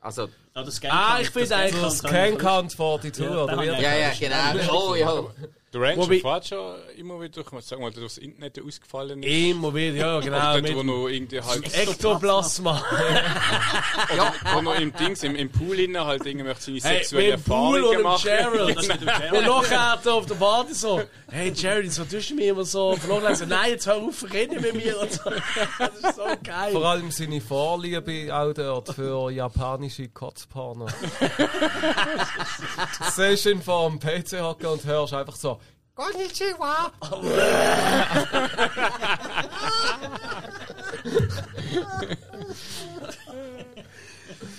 also, 0.00 0.28
Ja, 0.54 0.90
Ah, 0.90 1.18
ich 1.18 1.30
finde 1.30 1.56
eigentlich- 1.56 1.80
Das 1.82 1.96
Scan-Count 1.98 2.72
42, 2.72 3.24
Ja, 3.24 3.30
oder 3.44 3.56
da 3.56 3.62
wie? 3.62 3.66
ja, 3.68 3.94
ja, 3.96 4.10
genau. 4.20 4.74
Oh, 4.90 4.94
ja. 4.94 5.24
Der 5.72 5.80
Ranch 5.80 5.96
Wobei- 5.96 6.20
fährt 6.20 6.46
schon 6.48 6.74
immer 6.98 7.18
wieder 7.20 7.42
durch, 7.42 7.64
sag 7.64 7.80
mal, 7.80 7.90
durchs 7.90 8.18
Internet 8.18 8.60
ausgefallen 8.62 9.22
ist. 9.22 9.28
Immer 9.30 9.74
wieder, 9.74 9.96
ja, 9.96 10.20
genau. 10.20 10.36
Oder 10.36 10.60
dort, 10.60 10.74
wo 10.74 10.82
Mit 10.82 10.86
noch 10.86 11.08
irgendwie 11.08 11.40
halt, 11.40 11.74
Ektoplasma. 11.74 12.76
ja. 14.16 14.34
wo 14.52 14.60
noch 14.60 14.78
im 14.78 14.92
Dings, 14.94 15.22
im, 15.22 15.34
im 15.34 15.50
Pool 15.50 15.80
innen 15.80 16.04
halt 16.04 16.26
irgendwie 16.26 16.52
seine 16.58 16.78
Hey, 16.80 16.98
sexuelle 16.98 17.36
mit 17.38 17.46
dem 17.46 17.50
Pool 17.50 18.02
machen. 18.02 18.22
Gerald. 18.22 19.00
Dem 19.00 19.08
Und 19.38 19.46
nachher 19.46 19.98
da 20.04 20.12
auf 20.12 20.26
der 20.26 20.34
Party 20.34 20.74
so, 20.74 21.02
hey 21.30 21.50
Jerry, 21.54 21.88
so 21.88 22.04
tust 22.04 22.30
du 22.30 22.34
mich 22.34 22.46
immer 22.48 22.64
so 22.64 22.94
verloren. 22.96 23.24
Also, 23.26 23.46
nein, 23.46 23.70
jetzt 23.70 23.86
hör 23.86 23.96
auf, 23.96 24.24
reden 24.30 24.60
mit 24.60 24.74
mir. 24.74 24.94
So. 25.08 25.30
Das 25.78 25.94
ist 25.94 26.16
so 26.16 26.24
geil. 26.44 26.72
Vor 26.72 26.84
allem 26.84 27.10
seine 27.10 27.40
Vorliebe 27.40 28.28
auch 28.36 28.52
dort 28.52 28.94
für 28.94 29.30
japanische 29.30 30.08
Kotzporno. 30.08 30.84
du 30.86 30.92
siehst 33.10 33.46
ihn 33.46 33.62
vor 33.62 33.88
dem 33.88 33.98
PC 33.98 34.42
hocken 34.42 34.66
und 34.66 34.84
hörst 34.84 35.14
einfach 35.14 35.36
so. 35.36 35.58
Konnichiwa! 35.94 36.90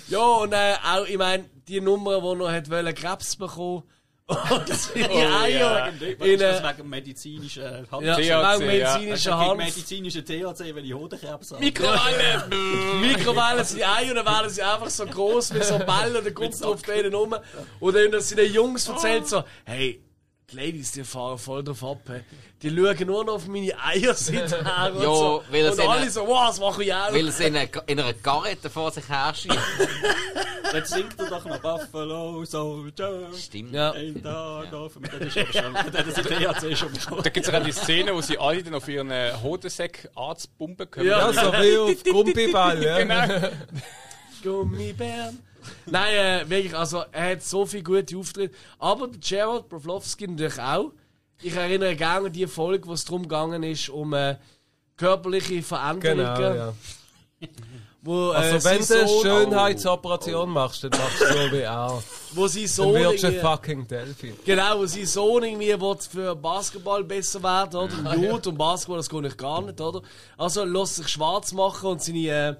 Ja, 0.08 0.20
und 0.20 0.52
äh, 0.52 0.74
auch, 0.84 1.06
ich 1.06 1.18
meine, 1.18 1.48
die 1.66 1.80
Nummer, 1.80 2.20
die 2.20 2.38
noch 2.38 2.50
hat 2.50 2.70
wollen, 2.70 2.94
Krebs 2.94 3.36
bekommen 3.36 3.82
und 4.26 4.68
seine 4.68 5.10
Eier 5.10 5.88
in 5.88 6.16
Ist 6.18 6.40
das 6.40 6.60
äh, 6.60 6.76
wegen 6.78 6.88
medizinischer 6.88 7.84
Hand? 7.90 8.06
ja, 8.06 8.14
THC, 8.14 8.20
wegen 8.20 8.30
ja. 8.30 8.98
medizinischer 8.98 9.30
Gegen 9.30 9.48
Hand. 9.48 9.58
medizinische 9.58 10.24
THC, 10.24 10.74
wenn 10.74 10.84
ich 10.84 10.94
Hodenkrebs 10.94 11.50
habe. 11.52 11.64
Mikrowelle! 11.64 12.44
Mikrowelle 13.02 13.64
sind 13.64 13.82
Eier 13.82 14.10
und 14.10 14.16
dann 14.16 14.26
werden 14.26 14.50
sie 14.50 14.62
einfach 14.62 14.88
so 14.88 15.04
groß 15.04 15.54
wie 15.54 15.62
so 15.62 15.78
Bälle 15.78 16.18
und 16.18 16.26
dann 16.26 16.34
kommt 16.34 16.64
auf 16.64 16.82
denen 16.82 17.14
rum. 17.14 17.34
Und 17.80 17.96
dann 17.96 18.20
sind 18.20 18.40
die 18.40 18.44
Jungs 18.44 18.88
erzählt 18.88 19.26
so, 19.28 19.44
hey, 19.64 20.02
die 20.54 20.66
Ladies, 20.66 20.92
die 20.92 21.04
fahren 21.04 21.38
voll 21.38 21.62
drauf 21.64 21.82
ab. 21.84 21.98
Hey. 22.06 22.20
Die 22.62 22.70
schauen 22.70 23.06
nur 23.06 23.24
noch 23.24 23.34
auf 23.34 23.46
meine 23.46 23.72
Eier 23.84 24.14
seither 24.14 24.58
und 24.60 25.02
Ja, 25.02 25.14
so. 25.14 25.42
weil 25.50 25.68
Und 25.70 25.80
alle 25.80 26.02
ihnen- 26.02 26.10
so, 26.10 26.26
wow, 26.26 26.46
das 26.48 26.60
mache 26.60 26.84
ich 26.84 26.94
auch. 26.94 27.12
Weil 27.12 27.28
es 27.28 27.40
in 27.40 27.54
einer, 27.56 27.68
in 27.86 28.00
einer 28.00 28.12
Garette 28.14 28.70
vor 28.70 28.90
sich 28.90 29.06
herschiebt. 29.08 29.58
Dann 30.72 30.84
singt 30.86 31.18
er 31.18 31.26
doch 31.30 31.44
noch 31.44 31.58
Buffalo 31.58 32.44
Soldier. 32.44 33.28
Stimmt. 33.38 33.74
Ja. 33.74 33.92
Ein 33.92 34.22
Tag 34.22 34.72
auf. 34.72 34.98
Mit 34.98 35.12
dem 35.12 35.28
ist 35.28 35.36
aber 35.38 35.52
schon, 35.52 35.74
dem 35.92 36.08
ist 36.08 36.16
THC 36.22 36.76
schon 36.76 36.92
bekommen. 36.92 37.22
Da 37.22 37.30
gibt 37.30 37.46
es 37.46 37.52
auch 37.54 37.62
die 37.62 37.72
Szene, 37.72 38.14
wo 38.14 38.20
sie 38.22 38.38
alle 38.38 38.62
dann 38.62 38.74
auf 38.74 38.88
ihren 38.88 39.10
äh, 39.10 39.32
Hodensack 39.42 40.08
Arzt 40.14 40.56
pumpen 40.56 40.90
können. 40.90 41.08
Ja. 41.08 41.30
Ja, 41.30 41.32
so 41.44 41.52
wie 41.52 41.76
auf 41.78 42.04
Gumpiball, 42.04 42.82
ja. 42.82 42.98
Genau. 42.98 43.48
Gummibären. 44.42 45.38
Nein, 45.86 46.14
äh, 46.14 46.50
wirklich, 46.50 46.74
also 46.76 47.04
er 47.12 47.32
hat 47.32 47.42
so 47.42 47.66
viele 47.66 47.82
gute 47.82 48.16
Auftritte. 48.16 48.54
Aber 48.78 49.08
der 49.08 49.18
Gerald 49.20 49.68
Broflovski 49.68 50.28
natürlich 50.28 50.58
auch. 50.60 50.92
Ich 51.42 51.54
erinnere 51.54 51.96
gerne 51.96 52.26
an 52.26 52.32
die 52.32 52.46
Folge, 52.46 52.86
wo 52.88 52.92
es 52.92 53.04
darum 53.04 53.22
gegangen 53.22 53.62
ist, 53.62 53.88
um 53.88 54.12
äh, 54.14 54.36
körperliche 54.96 55.62
Veränderungen. 55.62 56.34
Genau, 56.34 56.54
ja. 56.54 56.72
Wo, 58.02 58.32
äh, 58.32 58.36
Also 58.36 58.68
wenn 58.68 58.86
du 58.86 58.94
eine 58.98 59.08
Schönheitsoperation 59.22 60.50
machst, 60.50 60.84
dann 60.84 60.90
machst 60.90 61.20
du 61.20 61.26
so 61.26 61.52
wie 61.52 61.60
er. 61.60 62.02
wo 62.32 62.46
Dann 62.46 62.66
Sohn 62.66 62.94
wirst 62.94 63.24
du 63.24 63.32
fucking 63.40 63.86
Delfin. 63.88 64.34
genau, 64.44 64.78
wo 64.78 64.86
sein 64.86 65.06
Sohn 65.06 65.42
irgendwie 65.42 65.80
will 65.80 65.96
für 66.10 66.36
Basketball 66.36 67.02
besser 67.02 67.42
werden, 67.42 67.76
oder? 67.80 68.10
Und 68.14 68.22
Jude 68.22 68.50
und 68.50 68.58
Basketball, 68.58 68.98
das 68.98 69.08
geht 69.08 69.24
ich 69.24 69.36
gar 69.38 69.62
nicht, 69.62 69.80
oder? 69.80 70.02
Also 70.36 70.64
lässt 70.64 70.96
sich 70.96 71.08
schwarz 71.08 71.52
machen 71.52 71.88
und 71.92 72.02
seine 72.02 72.18
äh, 72.28 72.54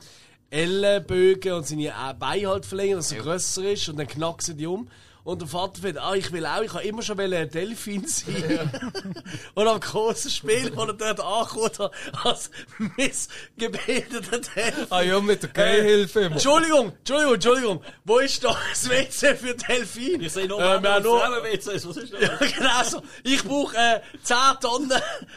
Ellenbögen 0.54 1.52
und 1.52 1.66
seine 1.66 1.88
äh, 1.88 2.14
Beine 2.18 2.48
halt 2.48 2.64
verlängern, 2.64 2.98
dass 2.98 3.10
er 3.10 3.22
grösser 3.22 3.64
ist 3.64 3.88
und 3.88 3.98
dann 3.98 4.06
knacksen 4.06 4.56
die 4.56 4.66
um. 4.66 4.88
Und 5.24 5.40
der 5.40 5.48
Vater 5.48 5.80
findet, 5.80 6.02
ah, 6.02 6.14
ich 6.14 6.30
will 6.32 6.44
auch, 6.44 6.60
ich 6.60 6.74
habe 6.74 6.84
immer 6.84 7.00
schon 7.00 7.18
ein 7.18 7.50
Delfin 7.50 8.06
sein. 8.06 8.70
und 9.54 9.66
am 9.66 9.80
großen 9.80 10.30
Spiel, 10.30 10.70
wo 10.76 10.82
er 10.82 10.92
dort 10.92 11.20
ankommt, 11.20 11.80
als 12.24 12.50
missgebildeter 12.96 14.40
Delfin. 14.40 14.86
Ah 14.90 15.00
ja, 15.00 15.18
mit 15.20 15.42
der 15.42 15.48
Gehhilfe 15.48 16.20
immer. 16.20 16.32
Entschuldigung, 16.32 16.92
Entschuldigung, 16.98 17.34
Entschuldigung. 17.34 17.82
Wo 18.04 18.18
ist 18.18 18.44
da 18.44 18.54
das 18.68 18.90
WC 18.90 19.34
für 19.34 19.54
Delfin? 19.54 20.20
Ich 20.20 20.32
sehe 20.32 20.46
nur 20.46 20.60
äh, 20.60 20.82
wir 20.82 20.92
haben 20.92 21.02
nur, 21.02 21.18
Frauen-WCs, 21.18 21.88
was 21.88 21.96
ist 21.96 22.12
das? 22.12 22.20
ja, 22.20 22.36
genau 22.36 22.84
so. 22.84 23.02
Ich 23.22 23.42
brauche 23.42 23.74
äh, 23.78 24.00
10 24.22 24.36
Tonnen 24.60 24.92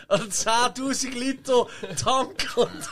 oder 0.09 0.24
10.000 0.24 1.17
Liter 1.17 1.66
Tank 1.95 2.45
und 2.57 2.90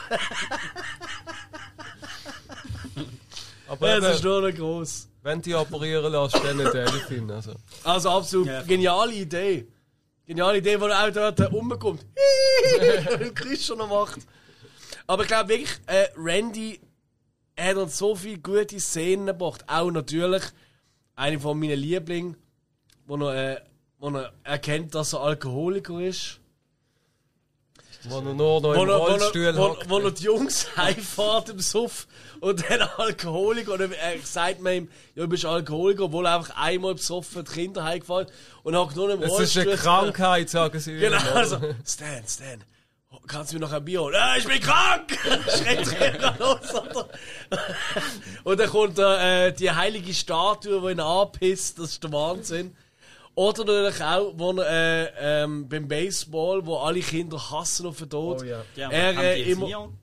Aber 3.68 3.88
ja, 3.88 4.00
das 4.00 4.16
ist 4.16 4.24
nur 4.24 4.40
noch 4.40 4.56
gross. 4.56 5.08
Wenn 5.26 5.38
du 5.42 5.50
dich 5.50 5.56
operieren 5.56 6.12
lässt, 6.12 6.36
dann 6.36 6.60
ein 6.60 6.72
Delfin. 6.72 7.28
Also. 7.32 7.52
Also 7.82 8.10
absolut 8.10 8.46
Ja. 8.46 8.62
geniale 8.62 9.12
Idee. 9.12 9.66
Geniale 10.24 10.58
Idee, 10.58 10.80
wo 10.80 10.86
er 10.86 11.04
auch 11.04 11.10
dort 11.12 11.52
rumkommt. 11.52 12.00
und 13.20 13.34
Christian 13.34 13.78
noch 13.78 13.88
macht. 13.88 14.20
Aber 15.08 15.22
ich 15.22 15.28
glaube 15.28 15.48
wirklich, 15.48 15.72
äh, 15.86 16.06
Randy 16.16 16.78
hat 17.58 17.76
uns 17.76 17.98
so 17.98 18.14
viele 18.14 18.38
gute 18.38 18.78
Szenen 18.78 19.26
gebracht. 19.26 19.64
Auch 19.66 19.90
natürlich 19.90 20.44
eine 21.16 21.40
von 21.40 21.58
meinen 21.58 21.78
Lieblingen, 21.80 22.36
wo 23.06 23.16
er, 23.26 23.56
äh, 23.56 23.60
wo 23.98 24.10
er 24.10 24.32
erkennt, 24.44 24.94
dass 24.94 25.12
er 25.12 25.22
Alkoholiker 25.22 26.00
ist. 26.00 26.38
Wo 28.08 28.16
er 28.16 28.22
nur 28.22 28.34
noch 28.34 28.62
Wo 28.62 28.72
im 28.72 28.88
wo, 28.88 28.92
Rollstuhl 28.94 29.44
er, 29.44 29.56
wo, 29.56 29.76
wo 29.88 29.98
er 29.98 30.10
die 30.10 30.24
Jungs 30.24 30.68
heimfährt 30.76 31.48
im 31.50 31.60
Suff 31.60 32.06
und 32.40 32.64
dann 32.68 32.82
Alkoholiker 32.96 33.72
und 33.74 33.80
er 33.80 34.18
sagt 34.22 34.60
man 34.60 34.72
ihm, 34.74 34.88
ja, 35.14 35.22
du 35.24 35.28
bist 35.28 35.44
Alkoholiker, 35.44 36.04
obwohl 36.04 36.26
er 36.26 36.36
einfach 36.36 36.56
einmal 36.56 36.94
besoffen 36.94 37.44
die 37.44 37.52
Kinder 37.52 37.84
heimgefahren 37.84 38.26
und 38.62 38.76
hockt 38.76 38.96
nur 38.96 39.10
im 39.10 39.22
Es 39.22 39.32
ist 39.32 39.38
Rollstuhl. 39.56 39.62
eine 39.62 39.76
Krankheit, 39.76 40.50
sagen 40.50 40.78
sie. 40.80 40.98
Genau, 40.98 41.16
ihm, 41.16 41.22
oder? 41.22 41.36
also, 41.36 41.56
Stan, 41.84 42.22
Stan, 42.26 42.64
kannst 43.26 43.52
du 43.52 43.56
mir 43.56 43.60
noch 43.60 43.72
ein 43.72 43.84
Bier 43.84 44.00
holen? 44.02 44.14
Ja, 44.14 44.36
ich 44.36 44.46
bin 44.46 44.60
krank! 44.60 45.18
Schreit 45.48 46.00
er 46.00 46.36
los, 46.38 46.74
oder? 46.74 47.08
Und 48.44 48.60
dann 48.60 48.68
kommt 48.70 48.98
äh, 48.98 49.52
die 49.52 49.70
heilige 49.70 50.14
Statue, 50.14 50.80
die 50.80 50.92
ihn 50.92 51.00
anpisst, 51.00 51.78
das 51.78 51.90
ist 51.92 52.04
der 52.04 52.12
Wahnsinn. 52.12 52.76
Oder 53.36 53.64
natürlich 53.66 54.02
auch, 54.02 54.32
wo 54.36 54.50
er, 54.52 55.12
äh, 55.14 55.42
ähm, 55.44 55.68
beim 55.68 55.86
Baseball, 55.86 56.64
wo 56.64 56.76
alle 56.78 57.00
Kinder 57.00 57.38
hassen 57.50 57.86
auf 57.86 57.98
den 57.98 58.08
Tod. 58.08 58.40
Oh 58.40 58.44
ja. 58.44 58.62
Er, 58.90 59.12
äh, 59.18 59.42
immer- 59.52 59.66
Sion? 59.66 59.98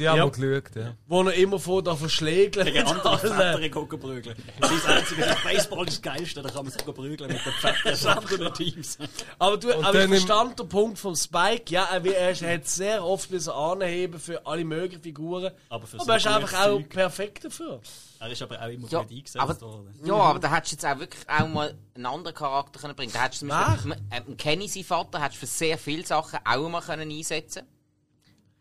Die 0.00 0.08
haben 0.08 0.16
Ja. 0.16 0.24
wir 0.24 0.30
geschaut, 0.60 0.76
ja. 0.76 0.94
Wo 1.06 1.22
er 1.24 1.34
immer 1.34 1.58
von 1.58 1.84
da 1.84 1.94
verschlägt. 1.94 2.54
Gegen 2.64 2.86
andere 2.86 3.18
Väter 3.18 3.68
gucken 3.68 4.00
prügeln. 4.00 4.34
Das 4.58 4.70
ist 4.72 4.84
das 4.86 4.96
Einzige, 4.96 5.20
das 5.22 5.42
Baseball 5.42 5.86
ist 5.86 6.02
das 6.04 6.14
Geilste, 6.14 6.40
da 6.42 6.48
kann 6.48 6.64
man 6.64 6.72
sich 6.72 6.82
prügeln 6.84 7.30
mit 7.30 7.40
den 7.44 7.52
fetten 7.52 8.08
anderen 8.08 8.54
Teams. 8.54 8.96
Aber, 9.38 9.58
du, 9.58 9.70
aber 9.74 9.92
dann 9.92 10.10
ich 10.12 10.20
verstand 10.24 10.58
den 10.58 10.68
Punkt 10.70 10.98
vom 10.98 11.14
Spike. 11.14 11.64
Ja, 11.70 11.84
er, 11.92 12.02
er 12.06 12.54
hat 12.54 12.66
sehr 12.66 13.04
oft 13.04 13.30
müssen 13.30 13.50
anheben 13.52 14.18
für 14.18 14.46
alle 14.46 14.64
möglichen 14.64 15.02
Figuren. 15.02 15.52
Aber 15.68 15.86
für 15.86 15.96
aber 16.00 16.04
so 16.06 16.10
er 16.12 16.16
ist 16.16 16.26
einfach 16.26 16.66
auch 16.66 16.88
perfekt 16.88 17.44
dafür. 17.44 17.80
Er 18.20 18.30
ist 18.30 18.40
aber 18.42 18.60
auch 18.60 18.68
immer 18.68 18.88
Ja, 18.88 19.02
gut 19.02 19.10
eingesetzt 19.10 19.36
aber, 19.38 19.60
worden. 19.60 19.94
ja, 20.04 20.14
aber 20.14 20.38
da 20.38 20.54
hättest 20.54 20.72
du 20.72 20.76
jetzt 20.86 20.94
auch 20.94 20.98
wirklich 20.98 21.28
auch 21.28 21.46
mal 21.48 21.74
einen 21.94 22.06
anderen 22.06 22.34
Charakter 22.36 22.80
können 22.80 22.94
bringen. 22.96 23.12
Da 23.12 23.24
hättest 23.24 23.42
du 23.42 23.48
zum. 23.48 23.56
Beispiel, 23.90 23.96
ähm, 24.10 24.36
Kenny, 24.38 24.66
sein 24.68 24.84
Vater, 24.84 25.20
hättest 25.22 25.42
du 25.42 25.46
für 25.46 25.52
sehr 25.52 25.76
viele 25.78 26.06
Sachen 26.06 26.38
auch 26.44 26.68
mal 26.70 26.80
können 26.80 27.10
einsetzen 27.10 27.62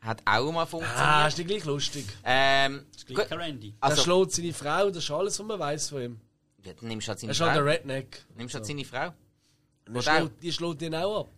Hat 0.01 0.21
auch 0.25 0.51
mal 0.51 0.63
Ah, 0.63 0.65
funktioniert. 0.65 1.27
ist 1.27 1.37
nicht 1.39 1.47
gleich 1.47 1.65
lustig. 1.65 2.05
Ähm, 2.23 2.85
Das 2.91 3.01
ist 3.01 3.07
gleich 3.07 3.29
gut, 3.29 3.37
Randy. 3.37 3.73
Er 3.81 3.89
also, 3.89 4.03
schlägt 4.03 4.31
seine 4.31 4.53
Frau, 4.53 4.87
das 4.89 5.03
ist 5.03 5.11
alles, 5.11 5.39
was 5.39 5.45
man 5.45 5.59
weiß 5.59 5.89
von 5.89 6.01
ihm. 6.01 6.21
ja, 6.63 6.73
dann 6.73 6.87
nimmst 6.87 7.07
du 7.07 7.09
halt 7.09 7.17
Er 7.17 7.21
seine 7.21 7.31
ist 7.33 7.41
halt 7.41 7.51
Frau. 7.51 7.63
der 7.63 7.65
Redneck. 7.73 8.25
Nimmst 8.35 8.55
halt 8.55 8.65
seine 8.65 8.85
Frau. 8.85 9.13
Die 9.87 9.91
Oder 9.91 10.01
schlägt, 10.01 10.43
die 10.43 10.51
schlägt 10.53 10.81
ihn 10.83 10.95
auch 10.95 11.19
ab. 11.21 11.29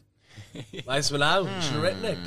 Weiß 0.85 1.11
man 1.11 1.23
auch, 1.23 1.47
ist 1.59 1.71
ein 1.73 1.79
Redneck. 1.81 2.17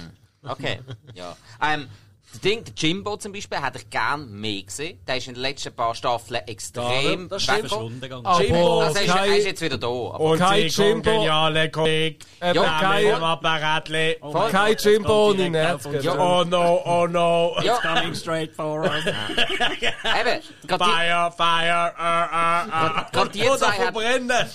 Okay, 0.43 0.81
ja. 1.15 1.37
Ähm, 1.63 1.89
Das 2.35 2.41
Ding, 2.41 2.65
der 2.65 2.75
Jimbo 2.77 3.17
zum 3.17 3.31
Beispiel, 3.31 3.63
hätte 3.63 3.79
ich 3.79 3.89
gern 3.91 4.29
mehr 4.29 4.63
gesehen. 4.63 4.99
Der 5.07 5.19
ist 5.19 5.29
in 5.29 5.35
den 5.35 5.41
letzten 5.41 5.73
paar 5.73 5.95
Staffeln 5.95 6.41
extrem 6.49 7.31
weggekommen. 7.31 7.41
Verschwunden 7.61 8.01
gegangen. 8.01 8.27
Jimbo, 8.41 8.81
Also 8.81 8.99
er 8.99 9.05
ist, 9.05 9.15
er 9.15 9.37
ist 9.37 9.47
jetzt 9.47 9.61
wieder 9.63 9.79
da. 9.79 9.87
Aber 9.87 10.19
Und 10.19 10.39
Kein 10.41 10.67
Jimbo. 10.67 11.11
kongeniale 11.11 11.71
Kolleg. 11.71 12.25
Eben 12.43 12.55
Ja, 12.57 12.81
kein, 12.81 13.15
Apparatli. 13.15 14.17
Oh 14.21 14.33
kein 14.51 14.77
Jimbo 14.77 15.31
ohne 15.31 15.49
Nerv. 15.49 15.85
Ja. 15.85 16.01
genau. 16.01 16.41
Oh 16.41 16.45
no, 16.45 16.83
oh 16.85 17.07
no. 17.07 17.57
ja, 17.63 17.77
Coming 17.77 18.17
straight 18.17 18.53
for 18.53 18.83
us. 18.83 19.05
eben, 19.07 20.43
Fire, 20.67 21.33
fire, 21.37 21.95
uh, 21.97 22.35
uh, 22.35 22.67
uh. 22.67 23.05
Gerade 23.13 23.31
die 23.31 23.43
oh, 23.49 23.57
zwei 23.57 23.73
verbrennen. 23.75 24.47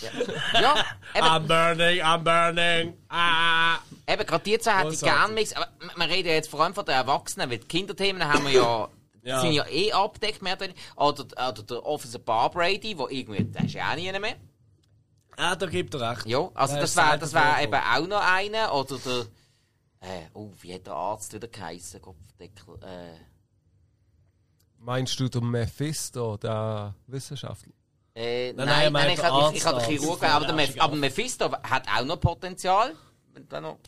ja, 0.53 0.75
eben, 1.15 1.25
I'm 1.25 1.47
burning, 1.47 2.01
I'm 2.01 2.23
burning. 2.25 2.93
Ah. 3.09 3.79
eben 4.07 4.25
gerade 4.25 4.43
die 4.43 4.59
zwei 4.59 4.79
hätte 4.79 4.93
ich 4.93 5.01
gern 5.01 5.35
gesehen. 5.35 5.57
Aber 5.57 5.67
wir 5.95 6.07
reden 6.07 6.27
ja 6.27 6.35
jetzt 6.35 6.49
vor 6.49 6.61
allem 6.61 6.73
von 6.75 6.85
den 6.85 6.95
Erwachsenen, 6.95 7.49
weil 7.49 7.57
die 7.57 7.67
Kinderthemen 7.67 8.23
haben 8.23 8.45
wir 8.45 8.51
ja, 8.51 8.89
Ja. 9.21 9.41
sind 9.41 9.51
ja 9.51 9.67
eh 9.67 9.91
abgedeckt, 9.91 10.41
mehr 10.41 10.55
oder. 10.55 10.69
Oder, 10.95 11.63
der 11.63 11.85
Officer 11.85 12.19
Bar 12.19 12.51
Brady, 12.51 12.97
wo 12.97 13.07
irgendwie, 13.07 13.43
der 13.43 13.65
ist 13.65 13.73
ja 13.73 13.91
auch 13.91 13.95
nie 13.95 14.11
mehr. 14.11 14.35
Ah, 15.35 15.55
da 15.55 15.65
gibt 15.65 15.93
er 15.93 16.11
recht. 16.11 16.25
Ja, 16.25 16.49
also 16.53 16.75
das 16.75 16.95
wäre 16.95 17.17
das 17.17 17.33
wär 17.33 17.61
eben 17.61 17.73
auch 17.73 18.07
noch 18.07 18.21
einer. 18.21 18.73
Oder 18.73 18.97
der, 18.97 19.19
äh, 20.01 20.27
oh, 20.33 20.51
wie 20.59 20.73
hat 20.73 20.87
der 20.87 20.93
Arzt 20.93 21.33
wieder 21.33 21.47
geheißen? 21.47 22.01
Kopfdeckel, 22.01 22.75
äh, 22.83 23.17
Meinst 24.77 25.19
du 25.19 25.27
den 25.27 25.49
Mephisto, 25.49 26.37
der 26.37 26.95
Wissenschaftler? 27.07 27.73
Äh, 28.19 28.51
Nein, 28.51 28.65
nein, 28.67 28.91
nein, 28.91 29.09
ich, 29.11 29.19
der 29.21 29.29
ich, 29.29 29.55
ich, 29.57 29.65
habe 29.65 29.77
Arzt. 29.77 29.87
Chirurg, 29.87 30.21
aber, 30.23 30.45
der 30.45 30.53
Meph 30.53 30.75
aber 30.77 30.95
Mephisto 30.97 31.49
hat 31.63 31.87
auch 31.87 32.03
noch 32.03 32.19
Potenzial. 32.19 32.93
Wenn 33.33 33.63
noch, 33.63 33.79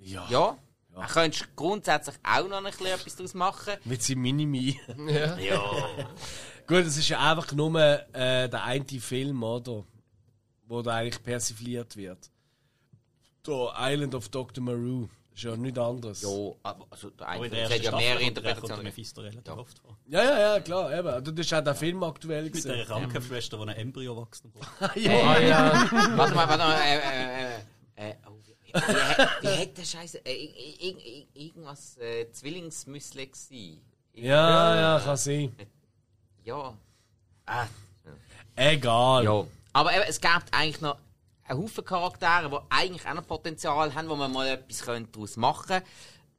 Ja. 0.00 0.26
ja. 0.28 0.58
Er 0.96 1.06
könnte 1.06 1.44
grundsätzlich 1.54 2.16
auch 2.24 2.48
noch 2.48 2.56
ein 2.56 2.64
bisschen 2.64 2.86
etwas 2.86 3.14
daraus 3.14 3.34
machen. 3.34 3.74
Mit 3.84 4.02
seinem 4.02 4.22
Minimi. 4.22 4.80
Ja. 5.38 5.64
Gut, 6.66 6.78
es 6.78 6.96
ist 6.96 7.08
ja 7.08 7.30
einfach 7.30 7.52
nur 7.52 7.78
äh, 8.12 8.48
der 8.48 8.64
eine 8.64 8.84
Film, 8.84 9.42
oder? 9.44 9.84
Wo 10.66 10.82
da 10.82 10.96
eigentlich 10.96 11.22
persifliert 11.22 11.96
wird. 11.96 12.30
Der 13.46 13.72
Island 13.78 14.16
of 14.16 14.28
Dr. 14.30 14.62
Maru. 14.64 15.08
Ist 15.38 15.44
ja 15.44 15.56
nichts 15.56 15.78
anderes. 15.78 16.22
Ja, 16.22 16.28
aber 16.64 16.86
also, 16.90 17.10
der 17.10 17.28
Aber 17.28 17.44
in 17.44 17.50
der 17.52 17.60
ersten 17.60 17.74
hat 17.76 17.82
ja 17.84 17.90
mehrere 17.96 18.02
kommt- 18.02 18.18
kommt 18.18 18.18
der 18.18 18.26
Interpretationen. 18.50 18.84
Mephisto 18.84 19.20
relativ 19.20 19.52
oft 19.56 19.78
vor. 19.78 19.96
Ja, 20.08 20.22
ja, 20.24 20.38
ja, 20.54 20.60
klar. 20.60 20.98
Eben. 20.98 21.06
Also, 21.08 21.30
Das 21.30 21.46
ist 21.46 21.54
auch 21.54 21.62
der 21.62 21.74
Film 21.76 22.02
aktuell 22.02 22.42
Mit 22.42 22.54
gesehen. 22.54 22.72
der 22.76 22.86
Krankenschwester, 22.86 23.56
die 23.58 23.62
ein 23.62 23.68
Embryo 23.76 24.16
wachsen 24.16 24.50
braucht. 24.50 24.96
ja. 24.96 25.12
Ah, 25.12 25.38
ja. 25.38 25.88
Warte 26.16 26.34
mal, 26.34 26.48
warte 26.48 26.58
mal. 26.58 26.80
Äh, 26.80 26.96
äh, 26.96 28.08
äh, 28.08 28.10
äh, 28.10 28.14
oh, 28.26 28.32
wie, 28.44 28.56
wie, 28.64 28.72
wie, 28.74 29.62
hat 29.62 29.78
der 29.78 29.84
Scheiße. 29.84 30.18
Äh, 30.26 30.32
ir- 30.32 30.80
ir- 30.80 30.98
ir- 30.98 31.26
irgendwas 31.34 31.96
äh, 31.98 32.28
Zwillingsmüsli 32.32 33.26
gewesen? 33.26 33.80
ja, 34.14 34.74
ja, 34.96 35.00
kann 35.04 35.16
sein. 35.16 35.54
Ja. 36.42 36.76
Ah, 37.46 37.66
Egal. 38.56 39.22
Ja. 39.24 39.46
Aber 39.72 39.92
eben, 39.94 40.04
es 40.08 40.20
gibt 40.20 40.34
eigentlich 40.50 40.80
noch 40.80 40.96
einen 41.48 41.62
Haufen 41.62 41.84
Charaktere, 41.84 42.50
die 42.50 42.56
eigentlich 42.74 43.06
auch 43.06 43.14
noch 43.14 43.26
Potenzial 43.26 43.94
haben, 43.94 44.08
wo 44.08 44.16
man 44.16 44.32
mal 44.32 44.46
etwas 44.48 44.84
daraus 45.12 45.36
machen 45.36 45.66
könnte. 45.68 45.86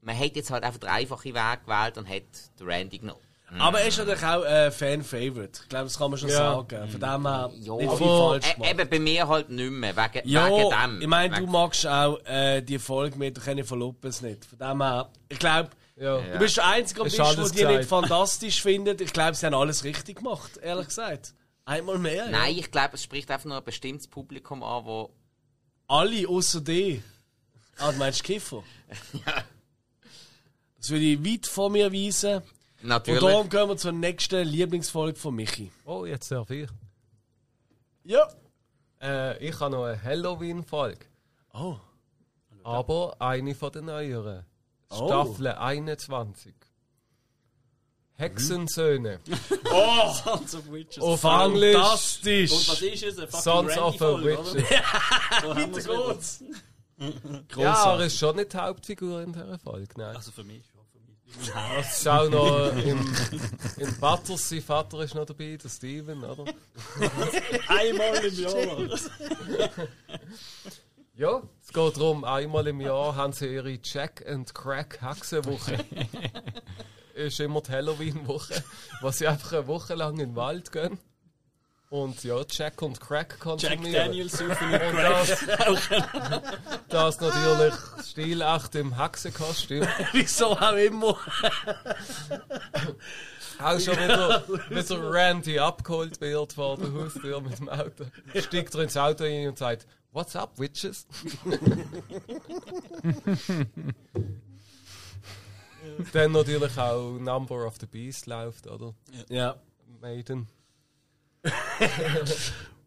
Man 0.01 0.17
hat 0.17 0.35
jetzt 0.35 0.49
halt 0.51 0.63
einfach 0.63 0.79
den 0.79 0.89
einfachen 0.89 1.33
Weg 1.33 1.65
gewählt 1.65 1.97
und 1.97 2.07
hat 2.07 2.23
den 2.59 2.67
Randy 2.67 2.99
genommen. 2.99 3.19
Aber 3.57 3.81
er 3.81 3.88
ist 3.88 3.97
natürlich 3.97 4.23
auch 4.23 4.45
äh, 4.45 4.69
Fan-Favorite. 4.69 5.61
Ich 5.63 5.69
glaube, 5.69 5.85
das 5.85 5.97
kann 5.97 6.11
man 6.11 6.19
schon 6.19 6.29
Ja. 6.29 6.35
sagen. 6.53 6.88
Von 6.88 6.99
dem 7.01 7.27
her 7.27 7.51
Ja, 7.59 7.75
nicht 7.77 7.93
viel 7.93 8.07
falsch 8.07 8.47
e 8.47 8.53
gemacht. 8.53 8.71
eben 8.71 8.89
bei 8.89 8.99
mir 8.99 9.27
halt 9.27 9.49
nicht 9.49 9.71
mehr, 9.71 9.95
wegen, 9.97 10.29
Ja, 10.29 10.45
wegen 10.55 10.69
dem. 10.69 11.01
ich 11.01 11.07
meine, 11.07 11.35
du 11.39 11.47
magst 11.47 11.88
auch 11.88 12.19
äh, 12.25 12.61
die 12.61 12.77
Folge 12.77 13.17
mit 13.17 13.43
Kenny 13.43 13.63
von 13.63 13.79
Lopez 13.79 14.21
nicht. 14.21 14.45
Von 14.45 14.59
dem 14.59 14.81
her, 14.83 15.09
ich 15.29 15.39
glaube, 15.39 15.69
Ja. 15.95 16.19
du 16.21 16.38
bist 16.38 16.57
der 16.57 16.67
Einzige 16.67 17.01
am 17.01 17.07
Ist 17.07 17.15
Tisch, 17.15 17.33
der 17.35 17.49
die 17.71 17.77
nicht 17.77 17.89
fantastisch 17.89 18.61
findet. 18.61 19.01
Ich 19.01 19.11
glaube, 19.11 19.33
sie 19.33 19.45
haben 19.47 19.55
alles 19.55 19.83
richtig 19.83 20.17
gemacht, 20.17 20.57
ehrlich 20.61 20.85
gesagt. 20.88 21.33
Einmal 21.69 21.99
mehr. 21.99 22.27
Nein, 22.30 22.53
Ja. 22.56 22.59
ich 22.61 22.72
glaube, 22.72 22.95
es 22.95 23.03
spricht 23.03 23.30
einfach 23.30 23.45
nur 23.45 23.57
ein 23.57 23.64
bestimmtes 23.64 24.07
Publikum 24.07 24.64
an, 24.64 24.85
wo 24.85 25.11
Alle 25.88 26.27
außer 26.27 26.61
die. 26.61 27.01
Ah, 27.77 27.91
du 27.91 27.98
meinst 27.99 28.23
Kiffer? 28.23 28.64
Das 30.77 30.89
würde 30.91 31.03
ich 31.03 31.23
weit 31.25 31.45
von 31.45 31.73
mir 31.73 31.91
weisen. 31.91 32.41
Und 32.81 32.88
natürlich. 32.88 33.19
darum 33.19 33.49
gehen 33.49 33.67
wir 33.67 33.75
zur 33.75 33.91
nächsten 33.91 34.48
Lieblingsfolge 34.48 35.19
von 35.19 35.35
Michi. 35.35 35.69
Oh, 35.83 36.06
jetzt 36.06 36.31
darf 36.31 36.49
ich. 36.51 36.69
Ja. 38.06 38.27
Äh, 39.01 39.45
ich 39.45 39.59
habe 39.59 39.72
noch 39.75 39.83
eine 39.83 40.01
Halloween-Folge. 40.01 41.06
Oh. 41.53 41.75
Aber 42.64 43.15
eine 43.19 43.53
von 43.56 43.72
den 43.73 43.85
neueren. 43.85 44.45
Oh. 44.89 45.06
Staffel 45.07 45.48
21. 45.49 46.56
Hexensöhne. 48.19 49.22
Sons 50.23 50.56
of 50.56 50.69
Witches. 50.69 51.01
Auf 51.01 51.23
Englisch. 51.23 51.73
Fantastisch. 51.73 52.51
Und 52.51 52.67
was 52.67 52.81
ist 52.81 53.03
es? 53.03 53.15
Fucking 53.15 53.39
Sons 53.39 53.77
of 53.77 54.01
a 54.01 54.23
Witches. 54.23 54.56
wieder. 55.85 56.14
Geht's? 56.14 56.43
Ja, 57.56 57.95
er 57.95 58.06
ist 58.07 58.17
schon 58.17 58.35
nicht 58.35 58.51
die 58.51 58.57
Hauptfigur 58.57 59.22
in 59.22 59.31
dieser 59.31 59.57
Folge. 59.57 59.88
Nein. 59.95 60.17
Also 60.17 60.33
für 60.33 60.43
mich 60.43 60.65
schon. 60.65 60.81
Für 60.91 60.99
mich. 60.99 61.53
Es 61.80 61.99
ist 61.99 62.07
auch 62.09 62.30
noch 62.30 62.75
im, 62.75 63.15
im 63.77 63.99
Butters, 64.01 64.49
sein 64.49 64.61
Vater 64.61 64.99
ist 64.99 65.15
noch 65.15 65.25
dabei, 65.25 65.56
der 65.56 65.69
Steven, 65.69 66.22
oder? 66.25 66.43
Einmal 67.69 68.25
im 68.25 68.38
Jahr. 68.38 68.99
Ja, 71.15 71.41
es 71.61 71.69
geht 71.69 71.98
darum, 71.98 72.25
einmal 72.25 72.67
im 72.67 72.81
Jahr 72.81 73.15
haben 73.15 73.31
sie 73.31 73.48
ihre 73.48 73.80
Jack 73.81 74.25
and 74.27 74.53
Crack 74.53 74.99
Hexenwoche. 75.01 75.85
Ist 77.19 77.39
immer 77.39 77.61
die 77.61 77.72
Halloween-Woche, 77.72 78.64
wo 79.01 79.11
sie 79.11 79.27
einfach 79.27 79.53
eine 79.53 79.67
Woche 79.67 79.95
lang 79.95 80.14
in 80.14 80.30
den 80.30 80.35
Wald 80.35 80.72
gehen. 80.72 80.98
Und 81.89 82.23
ja, 82.23 82.39
Jack 82.48 82.83
und 82.83 83.01
Crack 83.01 83.31
Jack 83.31 83.39
konsumieren. 83.39 83.93
Daniels 83.93 84.33
suchen 84.33 84.69
mit 84.69 84.81
Und 84.81 84.91
Crack. 84.91 85.27
das, 86.88 87.17
das 87.17 87.22
natürlich 87.22 87.73
stilecht 88.07 88.75
im 88.75 88.95
Hexenkostüm. 88.95 89.88
Wieso 90.14 90.51
auch 90.51 90.73
immer. 90.73 91.17
Auch 93.59 93.80
schon 93.80 93.98
wieder, 93.98 94.43
wieder 94.69 95.11
Randy 95.11 95.57
abgeholt 95.57 96.22
wird 96.22 96.53
vor 96.53 96.77
der 96.77 96.93
Haustür 96.93 97.41
mit 97.41 97.57
dem 97.57 97.69
Auto. 97.69 98.06
Steigt 98.35 98.75
er 98.75 98.81
ins 98.81 98.95
Auto 98.95 99.23
rein 99.23 99.48
und 99.48 99.57
sagt, 99.57 99.88
What's 100.11 100.35
up, 100.35 100.57
Witches? 100.57 101.06
Dann 106.13 106.31
natürlich 106.31 106.77
auch 106.77 107.17
Number 107.19 107.65
of 107.65 107.75
the 107.79 107.85
Beast 107.85 108.27
läuft, 108.27 108.67
oder? 108.67 108.93
Ja. 109.29 109.55
Maiden. 110.01 110.47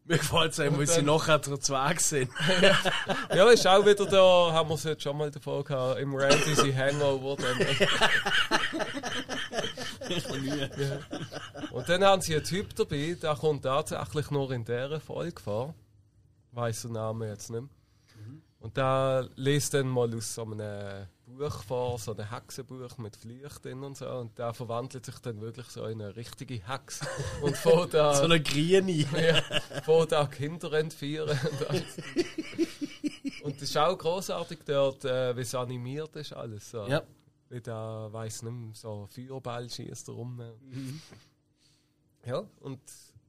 Mir 0.05 0.19
gefällt 0.19 0.53
es 0.53 0.61
einem, 0.61 0.79
weil 0.79 0.87
sie 0.89 1.03
nachher 1.03 1.41
zu 1.41 1.57
Zweig 1.59 2.01
sind. 2.01 2.31
Ja, 3.35 3.49
ist 3.51 3.67
auch 3.67 3.87
wieder 3.87 4.05
da, 4.07 4.53
haben 4.53 4.69
wir 4.69 4.75
es 4.75 4.85
jetzt 4.85 5.03
schon 5.03 5.17
mal 5.17 5.31
davon 5.31 5.63
gehabt, 5.63 6.01
im 6.01 6.15
Randy 6.15 6.55
sein 6.55 6.77
Hangover. 6.77 7.37
Dann. 7.37 7.59
ja. 10.45 10.99
Und 11.71 11.89
dann 11.89 12.05
haben 12.05 12.21
sie 12.21 12.35
einen 12.35 12.45
Typ 12.45 12.75
dabei, 12.75 13.17
der 13.21 13.37
kommt 13.37 13.63
tatsächlich 13.63 14.31
nur 14.31 14.51
in 14.51 14.65
dieser 14.65 15.01
Folge 15.01 15.41
vor. 15.41 15.75
Weiss 16.51 16.83
den 16.83 16.93
Namen 16.93 17.29
jetzt 17.29 17.51
nicht 17.51 17.61
mehr. 17.61 17.71
Und 18.61 18.77
der 18.77 19.29
liest 19.37 19.75
dann 19.75 19.89
mal 19.89 20.15
aus 20.15 20.35
so 20.35 20.43
einem 20.43 21.07
Buch 21.37 21.63
vor, 21.63 21.99
so 21.99 22.15
einem 22.15 22.29
Hexenbuch 22.31 22.99
mit 22.99 23.19
drin 23.25 23.83
und 23.83 23.97
so. 23.97 24.09
Und 24.09 24.39
der 24.39 24.55
verwandelt 24.55 25.05
sich 25.07 25.19
dann 25.19 25.41
wirklich 25.41 25.67
so 25.69 25.85
in 25.87 26.01
eine 26.01 26.15
richtige 26.17 26.67
Hex. 26.67 27.01
Und 27.43 27.57
fängt 27.57 27.95
da, 27.95 28.15
So 28.15 28.25
eine 28.25 28.41
Grüne. 28.41 28.93
ja, 28.93 29.43
fängt 29.83 30.13
da 30.13 30.27
Kinder 30.27 30.73
entführen. 30.75 31.39
Und, 31.51 31.71
alles. 31.71 31.97
und 33.43 33.57
das 33.57 33.63
ist 33.63 33.77
auch 33.77 33.97
großartig 33.97 34.61
dort, 34.65 35.05
äh, 35.05 35.37
wie 35.37 35.41
es 35.41 35.55
animiert 35.55 36.15
ist 36.17 36.33
alles. 36.33 36.71
So. 36.71 36.87
Ja. 36.87 37.03
Wie 37.49 37.61
der, 37.61 38.09
weiss 38.11 38.43
nicht 38.43 38.53
mehr, 38.53 38.75
so 38.75 39.07
Feuerball 39.07 39.69
schießt 39.69 40.09
rum. 40.09 40.43
Ja, 42.25 42.43
und 42.61 42.81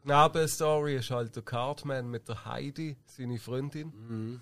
die 0.03 0.07
Nebenstory 0.09 0.97
ist 0.97 1.09
halt 1.11 1.35
der 1.35 1.43
Cartman 1.43 2.09
mit 2.09 2.27
der 2.27 2.45
Heidi, 2.45 2.95
seine 3.05 3.39
Freundin. 3.39 4.39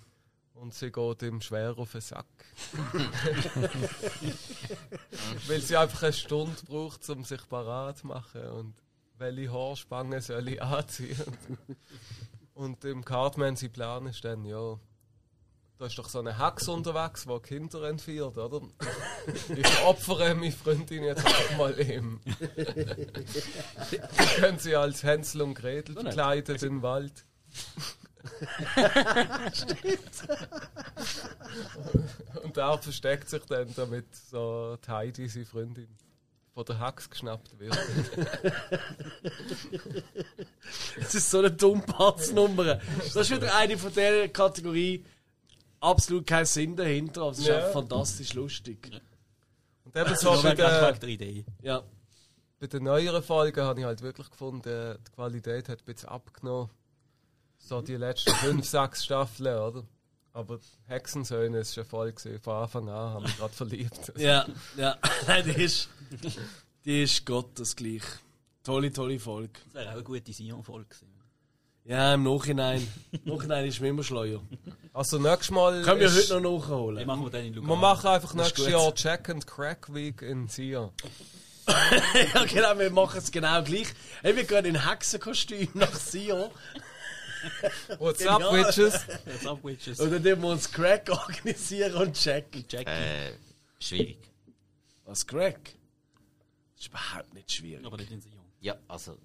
Und 0.61 0.75
sie 0.75 0.91
geht 0.91 1.23
ihm 1.23 1.41
schwer 1.41 1.73
auf 1.75 1.93
den 1.93 2.01
Sack. 2.01 2.27
Weil 5.48 5.59
sie 5.59 5.75
einfach 5.75 6.03
eine 6.03 6.14
Stunde 6.14 6.61
braucht, 6.67 7.09
um 7.09 7.23
sich 7.23 7.49
parat 7.49 7.98
zu 7.98 8.06
machen. 8.06 8.43
Und 8.43 8.75
welche 9.17 9.51
Haarspange 9.51 10.22
soll 10.22 10.49
ich 10.49 10.61
anziehen? 10.61 11.17
Und 12.53 12.85
im 12.85 13.03
Cartman 13.03 13.56
sein 13.56 13.73
Plan 13.73 14.06
ist 14.06 14.23
dann, 14.23 14.45
ja, 14.45 14.80
da 15.80 15.88
ist 15.88 15.98
doch 15.98 16.07
so 16.07 16.19
eine 16.19 16.38
Hex 16.38 16.67
unterwegs, 16.67 17.25
die 17.25 17.40
Kinder 17.40 17.81
entführt, 17.90 18.38
oder? 18.38 18.61
Ich 19.56 19.83
opfere 19.83 20.35
meine 20.35 20.51
Freundin 20.51 21.06
jetzt 21.06 21.25
einfach 21.25 21.57
mal 21.57 21.80
ihm. 21.80 22.19
Können 24.35 24.59
sie 24.59 24.75
als 24.75 25.01
Hänsel 25.01 25.41
und 25.41 25.56
Gretel 25.56 25.95
verkleidet 25.95 26.61
im 26.61 26.83
Wald. 26.83 27.25
Und 32.43 32.58
er 32.58 32.77
versteckt 32.77 33.30
sich 33.30 33.43
dann, 33.45 33.74
damit 33.75 34.16
so 34.16 34.77
die 34.85 34.91
Heidi, 34.91 35.27
seine 35.27 35.45
Freundin, 35.45 35.88
von 36.53 36.66
der 36.66 36.85
Hex 36.85 37.09
geschnappt 37.09 37.58
wird. 37.59 37.77
Das 40.98 41.16
ist 41.16 41.30
so 41.30 41.40
eine 41.40 41.51
Dummpatsnummer. 41.51 42.80
Das 43.00 43.16
ist 43.16 43.32
wieder 43.32 43.56
eine 43.56 43.77
von 43.77 43.93
der 43.93 44.30
Kategorie. 44.30 45.06
Absolut 45.80 46.27
keinen 46.27 46.45
Sinn 46.45 46.75
dahinter, 46.75 47.22
aber 47.24 47.32
es 47.32 47.40
ist 47.40 47.48
Ja. 47.48 47.58
einfach 47.58 47.74
fantastisch 47.74 48.33
lustig. 48.33 48.91
Und 49.83 49.95
eben 49.95 50.16
so 50.16 50.41
bei 50.41 50.53
der 50.53 51.03
Idee. 51.03 51.45
Ja. 51.61 51.83
bei 52.59 52.67
den 52.67 52.83
neueren 52.83 53.24
Folgen 53.24 53.61
habe 53.64 53.80
ich 53.80 53.85
halt 53.85 54.01
wirklich 54.01 54.30
gefunden, 54.30 54.98
die 54.98 55.11
Qualität 55.16 55.69
hat 55.69 55.80
ein 55.80 55.85
bisschen 55.85 56.09
abgenommen. 56.09 56.69
So 57.67 57.81
die 57.81 57.95
letzten 57.95 58.33
fünf, 58.35 58.65
sechs 58.67 59.06
Staffeln, 59.06 59.57
oder? 59.57 59.83
Aber 60.33 60.59
Hexensöhne 60.88 61.59
ist 61.59 61.73
schon 61.75 61.85
voll 61.85 62.11
gewesen. 62.11 62.40
Von 62.41 62.53
Anfang 62.64 62.90
an 62.90 63.14
haben 63.14 63.25
wir 63.25 63.33
gerade 63.33 63.53
verliebt. 63.53 64.14
Ja, 64.17 64.45
ja. 64.77 64.98
Nein, 65.27 65.43
die 65.45 65.64
ist, 65.64 65.90
die 66.85 67.03
ist 67.03 67.25
gottesgleich. 67.25 68.03
Tolle, 68.64 68.91
tolle 68.93 69.19
Folge. 69.19 69.51
Das 69.65 69.73
wäre 69.73 69.90
auch 69.90 69.93
eine 69.93 70.03
gute 70.03 70.31
Sion-Folge 70.33 70.85
gewesen. 70.90 71.07
Ja, 71.83 72.14
im 72.14 72.23
Nachhinein. 72.23 72.88
Im 73.11 73.33
Nachhinein 73.33 73.65
ist 73.65 73.80
man 73.81 73.90
immer 73.90 74.03
schleuer. 74.03 74.40
Also 74.93 75.17
nächstes 75.17 75.49
Mal. 75.51 75.81
Können 75.81 75.99
wir 75.99 76.07
ist- 76.07 76.30
heute 76.31 76.40
noch 76.41 76.59
nachholen? 76.61 77.07
machen 77.07 77.23
wir 77.23 77.30
dann 77.31 77.45
in 77.45 77.56
Wir 77.56 77.61
Lugano. 77.61 77.75
machen 77.81 78.07
einfach 78.07 78.33
nächstes. 78.35 78.67
Jahr 78.67 78.93
Check 78.93 79.30
and 79.30 79.48
Crack 79.48 79.93
Week 79.93 80.22
in 80.22 80.48
Sion. 80.48 80.91
ja, 82.33 82.45
genau, 82.45 82.77
wir 82.77 82.91
machen 82.91 83.17
es 83.17 83.31
genau 83.31 83.64
gleich. 83.64 83.88
Hey, 84.22 84.35
wir 84.35 84.43
gehen 84.43 84.65
in 84.65 84.88
Hexenkostüm 84.88 85.69
nach 85.73 85.93
Sion. 85.95 86.51
What's 87.99 88.25
up, 88.25 88.39
Genial. 88.41 88.65
Witches? 88.67 89.05
Jetzt 89.25 89.47
ab, 89.47 89.59
Witches. 89.63 89.99
Und 89.99 90.11
dann 90.11 90.23
wir 90.23 90.47
uns 90.49 90.71
Crack 90.71 91.09
organisieren 91.11 91.95
und 91.95 92.13
checken. 92.13 92.65
Jackie. 92.69 92.89
Äh, 92.89 93.33
schwierig. 93.79 94.17
Was, 95.05 95.25
Crack? 95.25 95.59
Das 96.75 96.85
ist 96.85 96.87
überhaupt 96.87 97.33
nicht 97.33 97.51
schwierig. 97.51 97.85
Aber 97.85 97.97
nicht 97.97 98.11
in 98.11 98.21
Sion. 98.21 98.41
Ja, 98.59 98.75
also. 98.87 99.17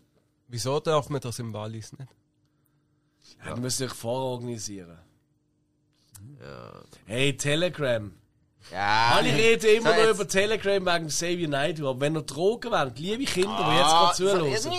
Wieso 0.48 0.78
darf 0.80 1.08
man 1.08 1.20
das 1.20 1.38
im 1.38 1.52
Wallis 1.52 1.92
nicht? 1.92 2.08
Ja, 3.44 3.54
du 3.54 3.60
musst 3.60 3.80
dich 3.80 3.92
vororganisieren. 3.92 4.98
Ja. 6.40 6.80
Hey, 7.06 7.36
Telegram. 7.36 8.12
ja. 8.72 9.12
Alle 9.16 9.34
reden 9.34 9.76
immer 9.76 9.90
So, 9.90 9.96
noch 9.96 10.04
jetzt- 10.06 10.14
über 10.14 10.28
Telegram 10.28 10.86
wegen 10.86 11.08
Xavier 11.08 11.48
Naidoo, 11.48 11.90
aber 11.90 12.00
wenn 12.00 12.16
ihr 12.16 12.22
Drogen 12.22 12.70
wollt, 12.70 12.98
liebe 12.98 13.24
Kinder, 13.24 13.56
die 13.56 13.76
jetzt 13.76 13.84
Ah, 13.86 14.12
gerade 14.12 14.16
zuhören. 14.16 14.78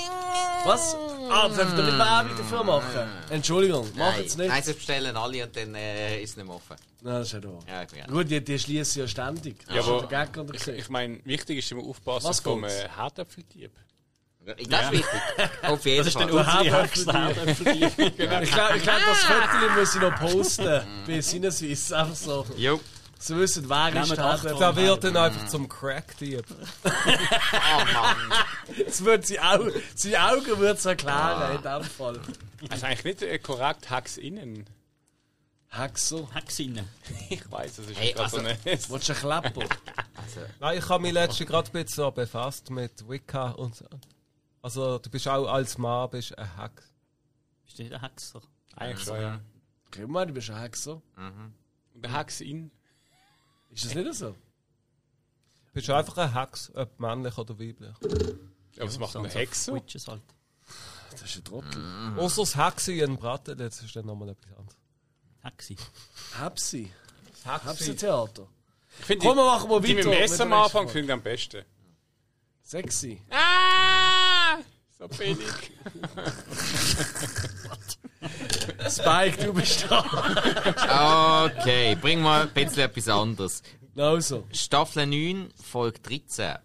Was? 0.66 0.98
Ah, 1.30 1.48
darf 1.50 1.70
ich 1.70 1.76
da 1.76 1.84
nicht 1.86 1.98
Werbung 1.98 2.38
dafür 2.38 2.64
machen? 2.64 3.10
Entschuldigung, 3.30 3.90
mach 3.96 4.12
Nein, 4.12 4.22
jetzt 4.22 4.38
nicht. 4.38 4.48
Nein, 4.50 4.64
sie 4.64 4.74
bestellen 4.74 5.16
alle 5.18 5.44
und 5.44 5.56
dann 5.56 5.76
äh, 5.76 6.22
ist 6.22 6.32
es 6.32 6.38
nicht 6.38 6.46
mehr 6.46 6.56
offen. 6.56 6.76
Nein, 7.02 7.14
das 7.16 7.28
ist 7.28 7.34
ja 7.34 7.40
da. 7.40 7.50
Ja, 7.68 7.82
ja. 7.98 8.06
Gut, 8.08 8.30
die, 8.30 8.44
die 8.44 8.58
schließen 8.60 9.02
ja 9.02 9.08
ständig. 9.08 9.58
Ja, 9.74 9.82
aber 9.82 10.08
Gag 10.08 10.38
oder 10.38 10.54
ich, 10.54 10.68
ich 10.68 10.90
meine, 10.90 11.20
wichtig 11.26 11.60
ist 11.60 11.72
immer 11.72 11.84
aufpassen 11.84 12.28
Was 12.28 12.40
vom 12.40 12.64
äh, 12.64 12.70
Herdäpfeldieb. 12.96 13.72
Das 14.46 14.56
ist 14.86 14.92
wichtig. 14.94 15.06
Auf 15.64 15.86
jeden 15.86 15.98
Das 15.98 16.08
ist 16.08 16.16
dann 16.16 16.30
Fall. 16.30 16.38
unsere 16.40 16.58
Herdöpfel- 16.72 17.74
Hexe. 17.76 18.04
Ich 18.44 18.52
glaube, 18.52 18.80
glaub, 18.80 19.00
das 19.06 19.24
Foto 19.24 19.70
muss 19.80 19.96
ich 19.96 20.02
noch 20.02 20.16
posten 20.20 20.82
bei 21.08 21.20
Sinneswiss. 21.22 21.92
Einfach 21.92 22.16
so. 22.16 22.46
Jo. 22.56 22.80
Sie 23.20 23.36
wissen, 23.36 23.68
wer 23.70 23.90
ist 23.90 23.94
Nehmt 24.10 24.18
der 24.18 24.26
acht. 24.26 24.46
Da 24.46 24.76
wird 24.76 25.04
dann 25.04 25.18
einfach 25.18 25.48
zum 25.48 25.68
Crack-Dieb. 25.68 26.46
Oh 26.84 27.84
Mann. 27.94 28.18
Das 28.86 29.04
wird 29.04 29.26
sie 29.26 29.40
Au 29.40 29.70
seine 29.96 30.24
Augen 30.32 30.60
wird 30.60 30.78
es 30.78 30.86
erklären, 30.86 31.56
in 31.56 31.62
dem 31.62 31.84
Fall. 31.84 32.20
Also 32.70 32.86
eigentlich 32.86 33.04
nicht 33.04 33.22
äh, 33.24 33.40
korrekt 33.40 33.90
Hacks 33.90 34.18
innen. 34.18 34.66
Hexo. 35.70 36.30
Hexine. 36.34 36.88
Ich 37.30 37.50
weiß, 37.52 37.78
das 37.78 37.88
ist 37.88 38.00
Hey, 38.00 38.14
gerade 38.14 38.30
so 38.30 38.38
also- 38.38 38.48
eine. 38.50 38.58
Willst 38.64 38.90
du 38.90 39.14
einen 39.14 39.42
Klepper? 39.42 39.76
Nein, 40.60 40.78
ich 40.78 40.90
habe 40.90 41.02
mich 41.02 41.14
letztens 41.14 41.50
gerade 41.50 41.70
ein 41.70 41.72
bisschen 41.74 41.96
so 42.04 42.12
befasst 42.12 42.70
mit 42.70 43.08
Wicca 43.08 43.52
und 43.52 43.76
so. 43.76 43.86
Also, 44.62 44.98
du 45.00 45.10
bist 45.10 45.28
auch 45.28 45.48
als 45.48 45.78
Mann 45.78 46.10
bist 46.10 46.38
ein 46.38 46.58
Hack. 46.58 46.84
Bist 47.66 47.80
du 47.80 47.84
nicht 47.84 47.94
ein 47.94 48.02
Hexer? 48.02 48.42
Eigentlich 48.76 49.06
schon, 49.06 49.22
ja. 49.22 49.40
Okay, 49.88 50.06
mal, 50.06 50.26
du 50.26 50.34
bist 50.34 50.50
ein 50.50 50.60
Hexo. 50.60 51.02
Und 51.94 52.02
der 52.04 52.12
Hacks 52.12 52.42
in. 52.42 52.72
Ist 53.78 53.86
das 53.86 53.94
nicht 53.94 54.14
so? 54.16 54.30
Du 54.30 54.36
bist 55.74 55.90
einfach 55.92 56.18
ein 56.18 56.34
Hex, 56.34 56.72
ob 56.74 57.00
männlich 57.00 57.38
oder 57.38 57.60
weiblich. 57.60 57.94
Ja, 58.76 58.86
was 58.86 58.98
macht 58.98 59.16
eine 59.16 59.30
Hexe? 59.30 59.72
Witches 59.76 60.08
halt. 60.08 60.24
Das 61.12 61.22
ist 61.22 61.38
ein 61.38 61.44
Trottel. 61.44 62.18
Außer 62.18 62.42
das 62.42 62.56
Hexi 62.56 63.02
in 63.02 63.18
Braten, 63.18 63.56
das 63.56 63.84
ist 63.84 63.96
dann 63.96 64.08
nochmal 64.08 64.30
etwas 64.30 64.58
anderes. 64.58 64.80
Hexi. 65.44 65.78
Hepsi. 66.42 66.92
Hepsi-Theater. 67.44 68.48
Ich 69.00 69.06
finde 69.06 69.28
Komm, 69.28 69.38
wir 69.38 69.46
machen 69.46 69.70
mal 69.70 69.80
die 69.80 69.94
mit 69.94 70.06
Messer 70.06 70.46
am 70.46 70.54
Anfang 70.54 70.90
finde 70.90 71.06
ich 71.06 71.14
am 71.14 71.22
besten. 71.22 71.64
Sexy. 72.64 73.22
Ah! 73.30 74.58
So 74.98 75.08
billig. 75.08 75.38
Spike, 78.90 79.46
du 79.46 79.54
bist 79.54 79.86
da. 79.90 81.46
Okay, 81.46 81.96
bring 81.96 82.22
mal 82.22 82.44
ein 82.44 82.50
bisschen 82.54 82.80
etwas 82.84 83.08
anderes. 83.08 83.64
Also. 83.96 84.46
Staffel 84.52 85.06
9, 85.06 85.50
Folge 85.64 86.00
13. 86.00 86.58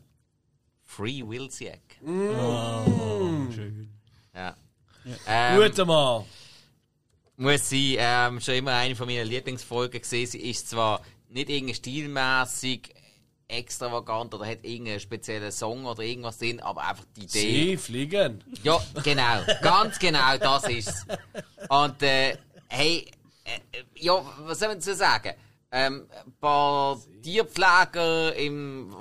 Free 0.85 1.23
Wilsiak. 1.27 1.81
Schön. 2.05 3.89
Ja. 4.35 4.55
Ähm, 5.27 5.61
Guter 5.61 5.85
Mann. 5.87 6.25
muss 7.37 7.69
sie 7.69 7.97
ähm, 7.99 8.41
schon 8.41 8.55
immer 8.55 8.73
eine 8.75 8.95
von 8.95 9.07
meinen 9.07 9.27
Lieblingsfolgen 9.27 10.01
gesehen. 10.01 10.27
Sie 10.27 10.51
ist 10.51 10.69
zwar 10.71 11.03
nicht 11.29 11.49
irgendwie 11.49 11.75
stilmäßig 11.75 12.95
extravagant 13.53 14.35
oder 14.35 14.47
hat 14.47 14.65
irgendeinen 14.65 15.01
speziellen 15.01 15.53
Song 15.53 15.85
oder 15.85 16.03
irgendwas 16.03 16.39
drin, 16.39 16.61
aber 16.61 16.87
einfach 16.89 17.05
die 17.17 17.25
Idee. 17.25 17.29
Sie 17.71 17.77
fliegen. 17.77 18.43
Ja, 18.63 18.81
genau. 19.03 19.41
Ganz 19.61 19.99
genau, 19.99 20.37
das 20.39 20.65
ist's. 20.65 21.07
Und, 21.69 22.03
äh, 22.03 22.37
hey, 22.69 23.11
äh, 23.45 23.79
äh, 23.79 23.85
ja, 23.97 24.25
was 24.41 24.59
soll 24.59 24.69
man 24.69 24.79
dazu 24.79 24.95
sagen? 24.95 25.35
Ähm, 25.71 26.07
ein 26.25 26.33
paar 26.41 26.99
Tierpfleger 27.23 28.35
im, 28.37 28.95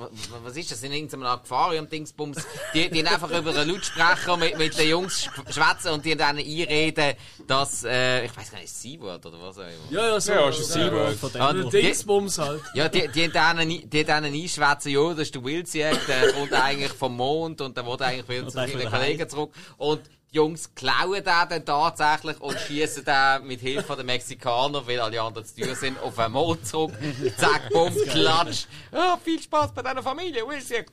was 0.43 0.55
ist 0.55 0.71
das, 0.71 0.83
in 0.83 0.91
irgendeinem 0.91 1.25
Aquarium-Dingsbums, 1.25 2.37
die, 2.73 2.89
die 2.89 2.99
haben 3.05 3.13
einfach 3.13 3.31
über 3.37 3.53
einen 3.55 3.69
Lautsprecher 3.69 4.37
mit, 4.37 4.57
mit 4.57 4.77
den 4.77 4.89
Jungs 4.89 5.25
sch- 5.27 5.53
schwätzen 5.53 5.89
und 5.91 6.05
die 6.05 6.15
dann 6.15 6.37
einreden, 6.37 7.15
dass, 7.47 7.83
äh, 7.83 8.25
ich 8.25 8.37
weiß 8.37 8.51
gar 8.51 8.59
nicht, 8.59 8.73
Seaword 8.73 9.25
oder 9.25 9.41
was 9.41 9.57
auch 9.57 9.61
immer. 9.61 9.71
Ja, 9.89 10.07
ja, 10.09 10.19
so. 10.19 10.31
Ja, 10.33 10.49
ist 10.49 10.59
ein 10.59 10.63
Seaword. 10.65 11.15
Von 11.15 11.31
dem 11.33 11.41
Ah, 11.41 11.53
Der 11.53 11.63
die- 11.65 11.81
Dingsbums 11.81 12.37
halt. 12.37 12.61
Ja, 12.73 12.87
die, 12.89 13.07
die 13.07 13.29
denen, 13.29 13.69
die 13.89 14.03
denen 14.05 14.25
einschwätzen, 14.33 14.91
ja, 14.91 15.09
das 15.09 15.19
ist 15.19 15.35
der 15.35 15.43
Wilsiak, 15.43 16.05
der 16.07 16.31
kommt 16.33 16.53
eigentlich 16.53 16.93
vom 16.93 17.15
Mond 17.17 17.61
und 17.61 17.75
der 17.75 17.85
will 17.85 18.01
eigentlich 18.01 18.29
wieder 18.29 18.47
zu 18.47 18.55
dann 18.57 18.69
seinen 18.69 18.89
Kollegen 18.89 19.27
zurück. 19.29 19.53
Und 19.77 20.01
die 20.31 20.37
Jungs 20.37 20.73
klauen 20.75 21.13
den 21.13 21.23
dann 21.25 21.65
tatsächlich 21.65 22.39
und 22.39 22.57
schießen 22.59 23.03
den 23.03 23.47
mit 23.47 23.59
Hilfe 23.61 23.95
der 23.95 24.05
Mexikaner, 24.05 24.85
weil 24.87 24.99
alle 24.99 25.21
anderen 25.21 25.45
zu 25.45 25.55
teuer 25.61 25.75
sind, 25.75 25.99
auf 25.99 26.15
den 26.15 26.31
Mond 26.31 26.65
zurück. 26.65 26.93
Zack, 27.37 27.69
bumm, 27.71 27.93
klatsch. 28.09 28.65
Ah, 28.91 29.17
viel 29.23 29.41
Spaß 29.41 29.73
bei 29.73 29.81
deiner 29.81 30.01
Familie, 30.03 30.47
Wilsiak. 30.47 30.87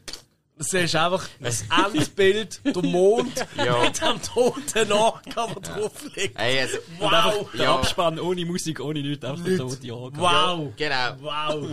Du 0.57 0.65
siehst 0.65 0.97
einfach 0.97 1.25
das 1.39 1.63
Endbild, 1.71 2.61
der 2.65 2.83
Mond 2.83 3.33
Ja. 3.57 3.79
mit 3.85 4.01
dem 4.03 4.21
toten 4.21 4.91
Orca, 4.91 5.47
der 5.47 5.61
drauf 5.61 5.93
liegt. 6.17 6.37
Hey, 6.37 6.61
also, 6.63 6.79
Wow! 6.99 7.49
Der 7.53 7.63
Ja. 7.65 7.75
Abspann 7.77 8.19
ohne 8.19 8.45
Musik, 8.45 8.81
ohne 8.81 9.01
nichts, 9.01 9.25
einfach 9.25 9.45
der 9.45 9.57
tote 9.59 9.95
Orga. 9.95 10.21
Wow! 10.21 10.73
genau. 10.77 11.15
Wow! 11.21 11.69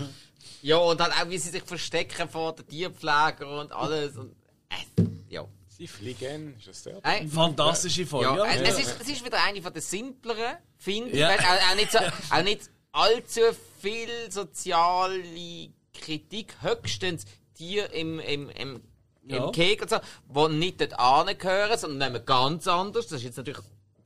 Ja, 0.62 0.78
und 0.78 1.00
dann 1.00 1.12
auch, 1.14 1.28
wie 1.30 1.38
sie 1.40 1.50
sich 1.50 1.64
verstecken 1.64 2.30
vor 2.30 2.54
den 2.54 2.68
Tierpflegern 2.68 3.48
und 3.60 3.72
alles. 3.72 4.16
Und, 4.18 4.36
äh, 4.70 5.04
ja. 5.30 5.46
Sie 5.78 5.88
fliegen. 5.88 6.56
Ist 6.58 6.68
das 6.68 6.84
der? 6.84 7.00
Hey, 7.04 7.28
Fantastische 7.28 8.06
Folge. 8.06 8.26
Ja, 8.38 8.46
Ja, 8.46 8.62
Es, 8.64 8.80
ist, 8.80 8.96
es 9.02 9.08
ist 9.10 9.26
wieder 9.26 9.44
eine 9.44 9.62
von 9.62 9.74
den 9.74 9.82
simpleren, 9.82 10.58
finde 10.78 11.10
ich. 11.12 11.18
Ja. 11.20 11.36
Auch, 11.36 11.72
auch, 11.72 11.76
nicht 11.76 11.92
so, 11.92 12.00
auch 12.00 12.44
nicht 12.44 12.70
allzu 12.94 13.42
viel 13.82 14.10
soziale 14.32 15.70
Kritik, 15.94 16.56
höchstens 16.62 17.26
die 17.60 17.78
im, 17.80 18.20
im, 18.20 18.50
im, 18.50 18.82
Ja. 19.24 19.46
im 19.46 19.52
Keg 19.52 19.82
und 19.82 19.90
so, 19.90 19.98
die 20.50 20.56
nicht 20.56 20.80
dort 20.82 20.98
angehören, 21.00 21.78
sondern 21.78 22.12
nehmen 22.14 22.26
ganz 22.26 22.68
anders. 22.68 23.08
Das 23.08 23.20
ist 23.20 23.24
jetzt 23.26 23.38
natürlich 23.38 23.60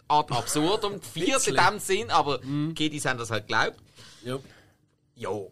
ad 0.08 0.34
absurdum 0.34 1.00
gefeiert 1.00 1.48
in 1.48 1.56
dem 1.56 1.80
Sinn, 1.80 2.10
aber 2.10 2.40
Mhm. 2.44 2.74
Kiddies 2.74 3.06
haben 3.06 3.20
das 3.20 3.30
halt 3.32 3.48
geglaubt. 3.48 3.78
ja. 4.24 4.40
Jo. 5.16 5.52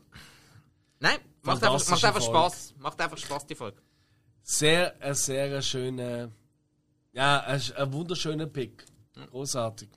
Nein, 1.00 1.18
macht 1.42 1.62
einfach, 1.64 1.90
macht 1.90 2.04
einfach. 2.06 2.22
Spaß. 2.22 2.74
Macht 2.80 3.02
einfach 3.02 3.18
Spaß, 3.18 3.46
die 3.48 3.56
Folge. 3.56 3.78
Sehr, 4.50 4.96
ein 5.02 5.14
sehr 5.14 5.62
schöner, 5.62 6.32
ja, 7.12 7.42
ein, 7.42 7.62
ein 7.76 7.94
wunderschöner 7.94 8.48
Pick. 8.48 8.86
Großartig. 9.30 9.90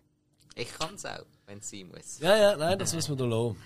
Ich 0.56 0.72
kann 0.76 0.96
es 0.96 1.06
auch, 1.06 1.24
wenn 1.46 1.58
es 1.58 1.70
sein 1.70 1.86
muss. 1.86 2.18
Ja, 2.18 2.36
ja, 2.36 2.56
nein, 2.56 2.76
das 2.76 2.92
müssen 2.92 3.16
wir 3.16 3.16
da 3.16 3.26
lassen. 3.26 3.62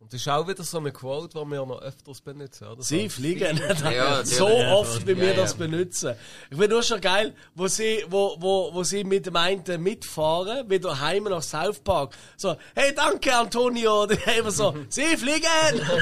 Und 0.00 0.12
das 0.12 0.20
ist 0.20 0.28
auch 0.28 0.46
wieder 0.46 0.62
so 0.62 0.78
eine 0.78 0.92
Quote, 0.92 1.36
die 1.40 1.44
wir 1.50 1.66
noch 1.66 1.82
öfters 1.82 2.20
benutzen, 2.20 2.68
oder? 2.68 2.80
Sie 2.84 3.08
fliegen 3.08 3.60
Ja, 3.82 4.24
so 4.24 4.48
ja, 4.48 4.72
oft, 4.72 5.04
wie 5.08 5.16
wir 5.16 5.24
Ja, 5.24 5.30
ja. 5.32 5.36
das 5.36 5.54
benutzen. 5.54 6.14
Ich 6.50 6.56
finde 6.56 6.68
nur 6.68 6.84
schon 6.84 7.00
geil, 7.00 7.34
wo 7.56 7.66
sie, 7.66 8.04
wo, 8.08 8.36
wo, 8.38 8.72
wo 8.72 8.84
sie 8.84 9.02
mit 9.02 9.26
dem 9.26 9.34
einen 9.34 9.64
mitfahren, 9.82 10.70
wieder 10.70 11.00
heim 11.00 11.24
nach 11.24 11.42
South 11.42 11.80
Park. 11.80 12.14
So, 12.36 12.54
hey, 12.76 12.94
danke, 12.94 13.34
Antonio. 13.34 14.02
Und 14.04 14.12
immer 14.38 14.52
so, 14.52 14.72
sie 14.88 15.16
fliegen! 15.16 15.42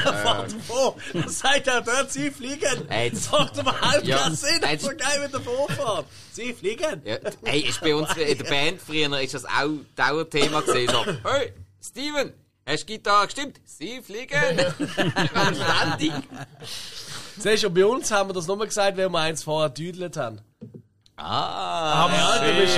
Fahrt 0.03 0.55
wo? 0.69 0.95
Dann 1.15 1.29
sagt 1.31 1.67
er 1.67 1.81
dort, 1.81 2.13
sie 2.13 2.31
fliegen. 2.31 2.87
Ey, 2.91 3.11
Das 3.11 3.31
macht 3.33 3.57
überhaupt 3.57 4.05
Ja. 4.05 4.19
keinen 4.19 4.37
Sinn. 4.37 4.61
Das 4.61 4.71
Ey, 4.71 4.77
ist 4.77 4.83
so 4.85 4.91
geil 4.91 5.21
mit 5.23 5.33
der 5.33 5.41
Vorfahrt. 5.41 6.05
Sie 6.33 6.53
fliegen. 6.53 7.01
Ja, 7.07 7.17
hey, 7.45 7.61
ist 7.61 7.81
bei 7.81 7.95
uns 7.95 8.15
in 8.15 8.37
der 8.37 8.45
Band 8.45 8.79
früher 8.83 9.19
ist 9.23 9.33
das 9.33 9.47
auch 9.47 9.71
Dauerthema 9.97 10.61
gewesen. 10.61 10.93
So, 10.93 11.31
hey, 11.31 11.55
Steven, 11.83 12.35
hast 12.67 12.83
du 12.83 12.87
Gitarre 12.87 13.27
gestimmt? 13.27 13.61
Sie 13.65 14.01
fliegen! 14.03 14.59
Ständig! 15.55 16.13
Siehst 17.39 17.65
du, 17.65 17.71
bei 17.71 17.85
uns 17.87 18.11
haben 18.11 18.31
wir 18.31 18.35
das 18.35 18.47
nur 18.47 18.59
gesagt, 18.59 18.97
weil 18.97 19.09
wir 19.09 19.19
eins 19.19 19.43
vorher 19.43 19.69
gedüdelt 19.71 20.17
haben. 20.17 20.41
Ah! 21.19 22.09
Ja, 22.11 22.39
du 22.53 22.61
bist. 22.61 22.75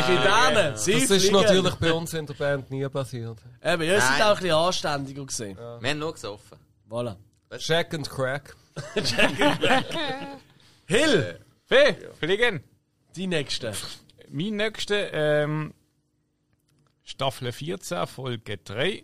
Sie 0.85 0.93
Das 0.93 1.09
fliegen. 1.09 1.13
ist 1.17 1.33
natürlich 1.33 1.75
bei 1.77 1.93
uns 1.93 2.15
in 2.15 2.27
der 2.27 2.35
Band 2.35 2.71
nie 2.71 2.89
passiert. 2.89 3.39
Eben, 3.65 3.83
ihr 3.83 4.01
seid 4.01 4.23
auch 4.23 4.29
ein 4.29 4.35
bisschen 4.37 4.51
anständiger 4.55 5.25
gesehen. 5.27 5.57
Wir 5.57 5.91
haben 5.91 5.99
nur 5.99 6.13
gesoffen. 6.13 6.59
Voilà. 6.89 7.17
Check 7.59 7.95
and 7.95 8.09
Crack. 8.09 8.55
Hill, 10.87 11.41
Fee, 11.67 11.97
fliegen! 12.21 12.63
die 13.17 13.27
nächste. 13.27 13.73
Mein 14.31 14.57
nächster, 14.57 15.13
ähm, 15.13 15.75
Staffel 17.03 17.51
14, 17.51 18.07
Folge 18.07 18.59
3. 18.59 19.03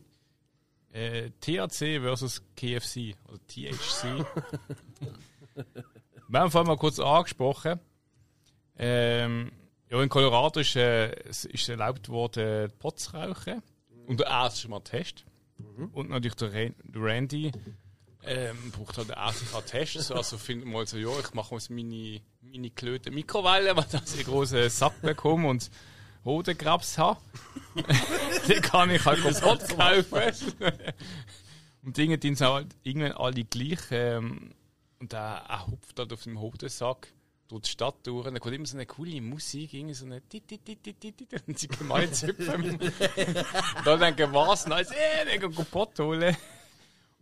Äh, 0.94 1.30
THC 1.40 2.00
versus 2.00 2.40
KFC 2.56 3.16
oder 3.28 3.38
THC. 3.48 4.24
Wir 6.28 6.40
haben 6.40 6.50
vorhin 6.50 6.68
mal 6.68 6.76
kurz 6.76 6.98
angesprochen. 7.00 7.80
Ähm, 8.78 9.50
ja, 9.90 10.00
in 10.02 10.08
Colorado 10.08 10.60
ist, 10.60 10.76
äh, 10.76 11.10
es 11.28 11.44
ist 11.44 11.68
erlaubt 11.68 12.08
worden, 12.08 12.70
Pot 12.78 12.98
zu 13.00 13.16
rauchen. 13.16 13.60
Und 14.06 14.20
der 14.20 14.26
erste 14.28 14.68
Mal 14.68 14.80
Test. 14.80 15.24
Und 15.92 16.10
natürlich 16.10 16.36
der, 16.36 16.52
Ran- 16.52 16.74
der 16.84 17.02
Randy 17.02 17.50
ähm, 18.24 18.72
braucht 18.72 18.96
halt 18.98 19.10
erst 19.10 19.54
einen 19.54 19.66
Test. 19.66 20.12
Also 20.12 20.38
findet 20.38 20.68
mal 20.68 20.86
so, 20.86 20.96
ja, 20.96 21.10
ich 21.20 21.34
mache 21.34 21.54
uns 21.54 21.70
meine, 21.70 22.20
meine 22.40 22.70
Klöte 22.70 23.10
Mikrowelle, 23.10 23.76
weil 23.76 23.84
ich 23.92 23.94
einen 24.14 24.24
großen 24.24 24.68
Sack 24.70 25.00
bekomme 25.02 25.48
und 25.48 25.70
Hodenkrebs 26.24 26.98
habe. 26.98 27.20
Den 28.48 28.62
kann 28.62 28.90
ich 28.90 29.04
halt 29.04 29.22
kaputt 29.22 29.68
kaufen. 29.68 30.54
und 31.82 31.96
die 31.96 32.18
sind 32.22 32.40
halt 32.40 32.68
irgendwann 32.82 33.12
alle 33.12 33.44
gleich. 33.44 33.80
Ähm, 33.90 34.54
und 35.00 35.12
er, 35.12 35.44
er 35.48 35.66
hupft 35.66 35.98
halt 35.98 36.12
auf 36.12 36.22
dem 36.22 36.40
Hodensack 36.40 37.08
durch 37.48 37.62
die 37.62 37.70
Stadt 37.70 37.96
durch. 38.04 38.26
Und 38.26 38.34
dann 38.34 38.40
kommt 38.40 38.54
immer 38.54 38.66
so 38.66 38.76
eine 38.76 38.86
coole 38.86 39.20
Musik, 39.20 39.74
irgendwie 39.74 39.94
so 39.94 40.06
eine 40.06 40.22
tit, 40.22 40.48
tit, 40.48 40.64
tit, 40.64 40.82
tit, 40.82 41.00
tit, 41.00 41.16
tit, 41.16 41.42
und 41.46 41.58
sie 41.58 41.68
gemein 41.68 42.08
hüpfen. 42.08 42.80
und 42.80 43.86
dann 43.86 44.00
denken, 44.00 44.32
was? 44.32 44.66
Nice, 44.66 44.90
äh, 44.90 45.24
dann 45.26 45.40
gehen 45.40 45.54
kaputt 45.54 45.98
holen. 45.98 46.36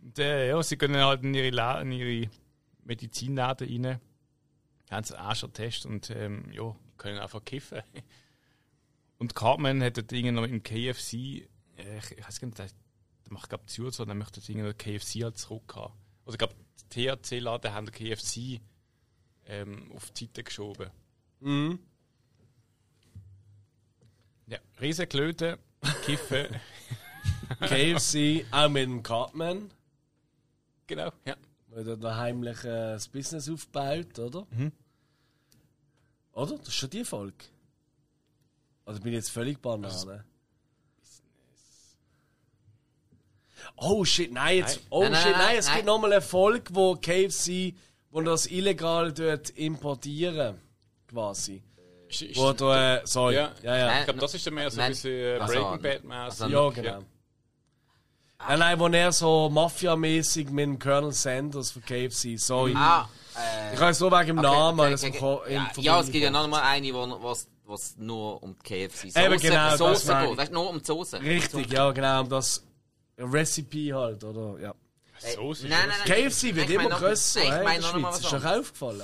Und 0.01 0.19
äh, 0.19 0.49
ja, 0.49 0.61
sie 0.63 0.77
gehen 0.77 0.95
halt 0.95 1.23
in 1.23 1.33
ihre, 1.33 1.49
La 1.49 1.81
in 1.81 1.91
ihre 1.91 2.29
Medizinläden 2.83 3.85
rein, 3.85 3.99
haben 4.89 5.03
so 5.03 5.15
einen 5.15 5.29
ersten 5.29 5.53
Test 5.53 5.85
und 5.85 6.09
ähm, 6.09 6.51
ja, 6.51 6.75
können 6.97 7.19
einfach 7.19 7.43
kiffen. 7.43 7.81
Und 9.23 9.35
Cartman 9.35 9.81
hat 9.81 9.95
das 9.95 10.07
Ding 10.07 10.33
noch 10.33 10.43
im 10.43 10.61
KFC, 10.61 11.13
äh, 11.13 11.47
ich, 11.97 12.11
ich 12.11 12.27
weiß 12.27 12.41
gar 12.41 12.47
nicht, 12.47 12.59
der 12.59 12.65
der 12.65 13.31
macht 13.31 13.47
glaube 13.47 13.65
zu, 13.67 13.89
so, 13.89 14.03
dann 14.03 14.17
möchte 14.17 14.41
das 14.41 14.47
Ding 14.47 14.61
noch 14.61 14.77
KFC 14.77 15.23
halt 15.23 15.37
zurück 15.37 15.77
haben. 15.77 15.93
Also 16.25 16.33
ich 16.33 16.39
glaube, 16.39 16.55
die 16.91 17.07
THC-Laden 17.07 17.73
haben 17.73 17.85
den 17.85 17.93
KFC 17.93 18.59
ähm, 19.45 19.93
auf 19.95 20.11
die 20.11 20.25
Seite 20.25 20.43
geschoben. 20.43 20.89
Mhm. 21.39 21.79
Ja, 24.47 24.59
Riesenklöte, 24.81 25.57
kiffen, 26.03 26.47
KFC, 27.61 28.45
auch 28.51 28.67
mit 28.67 28.83
dem 28.83 29.03
Cartman. 29.03 29.71
genau, 30.85 31.13
ja. 31.23 31.37
Weil 31.67 31.87
er 31.87 31.95
da 31.95 32.17
heimlich 32.17 32.61
äh, 32.65 32.95
das 32.95 33.07
Business 33.07 33.49
aufbaut, 33.49 34.19
oder? 34.19 34.45
Oder? 36.33 36.57
Das 36.57 36.67
ist 36.67 36.73
schon 36.73 36.89
die 36.89 37.05
Folge. 37.05 37.52
Also 38.85 38.99
bin 39.01 39.13
ich 39.13 39.17
jetzt 39.17 39.31
völlig 39.31 39.61
Banane. 39.61 40.25
Oh 43.77 44.03
shit, 44.03 44.31
nein, 44.31 44.57
jetzt. 44.57 44.81
Oh 44.89 45.03
Nein, 45.03 45.11
nein, 45.13 45.21
shit, 45.23 45.31
nein, 45.31 45.41
nein, 45.45 45.57
es 45.57 45.65
nein. 45.67 45.75
gibt 45.77 45.87
nochmal 45.87 46.11
eine 46.11 46.21
Folge, 46.21 46.75
wo 46.75 46.95
KFC, 46.95 47.73
wo 48.11 48.21
das 48.21 48.45
illegal 48.45 49.11
dort 49.13 49.49
importieren. 49.51 50.59
Quasi. 51.07 51.63
Ist, 52.09 52.21
ist, 52.21 52.37
Wo 52.37 52.51
da, 52.53 52.97
äh, 52.97 53.01
sorry. 53.05 53.35
Ja. 53.35 53.51
Ja, 53.63 53.77
ja. 53.77 53.99
ich 53.99 54.05
glaube, 54.05 54.19
das 54.19 54.33
ist 54.35 54.45
dann 54.45 54.53
mehr 54.53 54.69
so 54.69 54.79
ein 54.79 54.85
Nein. 54.85 54.91
bisschen 54.91 55.11
äh, 55.11 55.37
Also, 55.39 55.53
Breaking 55.53 55.81
Bad 55.81 56.03
mäßig 56.03 56.41
also, 56.43 56.47
Ja, 56.47 56.69
genau. 56.69 57.03
Nein, 58.47 58.59
nein, 58.59 58.79
wo 58.79 58.87
er 58.87 59.11
so 59.11 59.49
Mafia-mäßig 59.49 60.49
mit 60.49 60.63
dem 60.65 60.79
Colonel 60.79 61.13
Sanders 61.13 61.71
von 61.71 61.81
KFC, 61.83 62.37
sorry. 62.37 62.73
Ah, 62.75 63.07
äh, 63.35 63.73
Ich 63.73 63.79
kann 63.79 63.89
es 63.91 63.99
nur 63.99 64.11
wegen 64.11 64.27
dem 64.27 64.39
okay, 64.39 64.47
Namen, 64.47 64.93
okay, 64.93 65.19
okay, 65.19 65.53
ja, 65.53 65.71
ja, 65.77 65.99
es 66.01 66.11
gibt 66.11 66.23
ja 66.23 66.29
noch 66.29 66.47
mal 66.47 66.61
eine, 66.61 66.93
wo 66.93 67.35
was, 67.65 67.93
was 67.93 67.97
nur 67.97 68.41
um 68.43 68.55
die 68.55 68.87
KFC 68.87 69.11
Soße, 69.11 69.25
Eben 69.25 69.37
genau, 69.39 69.69
das 69.69 69.77
Soße 69.77 70.11
meine 70.11 70.21
geht. 70.23 70.31
ich. 70.31 70.35
Das 70.37 70.45
ist 70.45 70.53
nur 70.53 70.69
um 70.69 70.79
die 70.79 70.85
Soße. 70.85 71.21
Richtig, 71.21 71.71
ja, 71.71 71.91
genau, 71.91 72.21
um 72.21 72.29
das 72.29 72.63
Recipe 73.17 73.93
halt, 73.93 74.23
oder? 74.23 74.59
Ja. 74.59 74.75
So 75.35 75.51
ist 75.51 75.63
es. 75.63 75.69
Nein, 75.69 75.79
nein, 75.87 75.97
nein. 76.05 76.29
KFC 76.29 76.55
wird 76.55 76.69
ich 76.69 76.75
immer 76.75 76.89
grösser, 76.89 77.41
ich 77.43 77.49
hey, 77.51 77.57
in 77.59 77.63
meine 77.63 77.79
der 77.81 77.87
Schweiz. 77.87 78.03
was 78.03 78.19
Ist 78.19 78.33
anderes. 78.33 78.59
aufgefallen. 78.59 79.01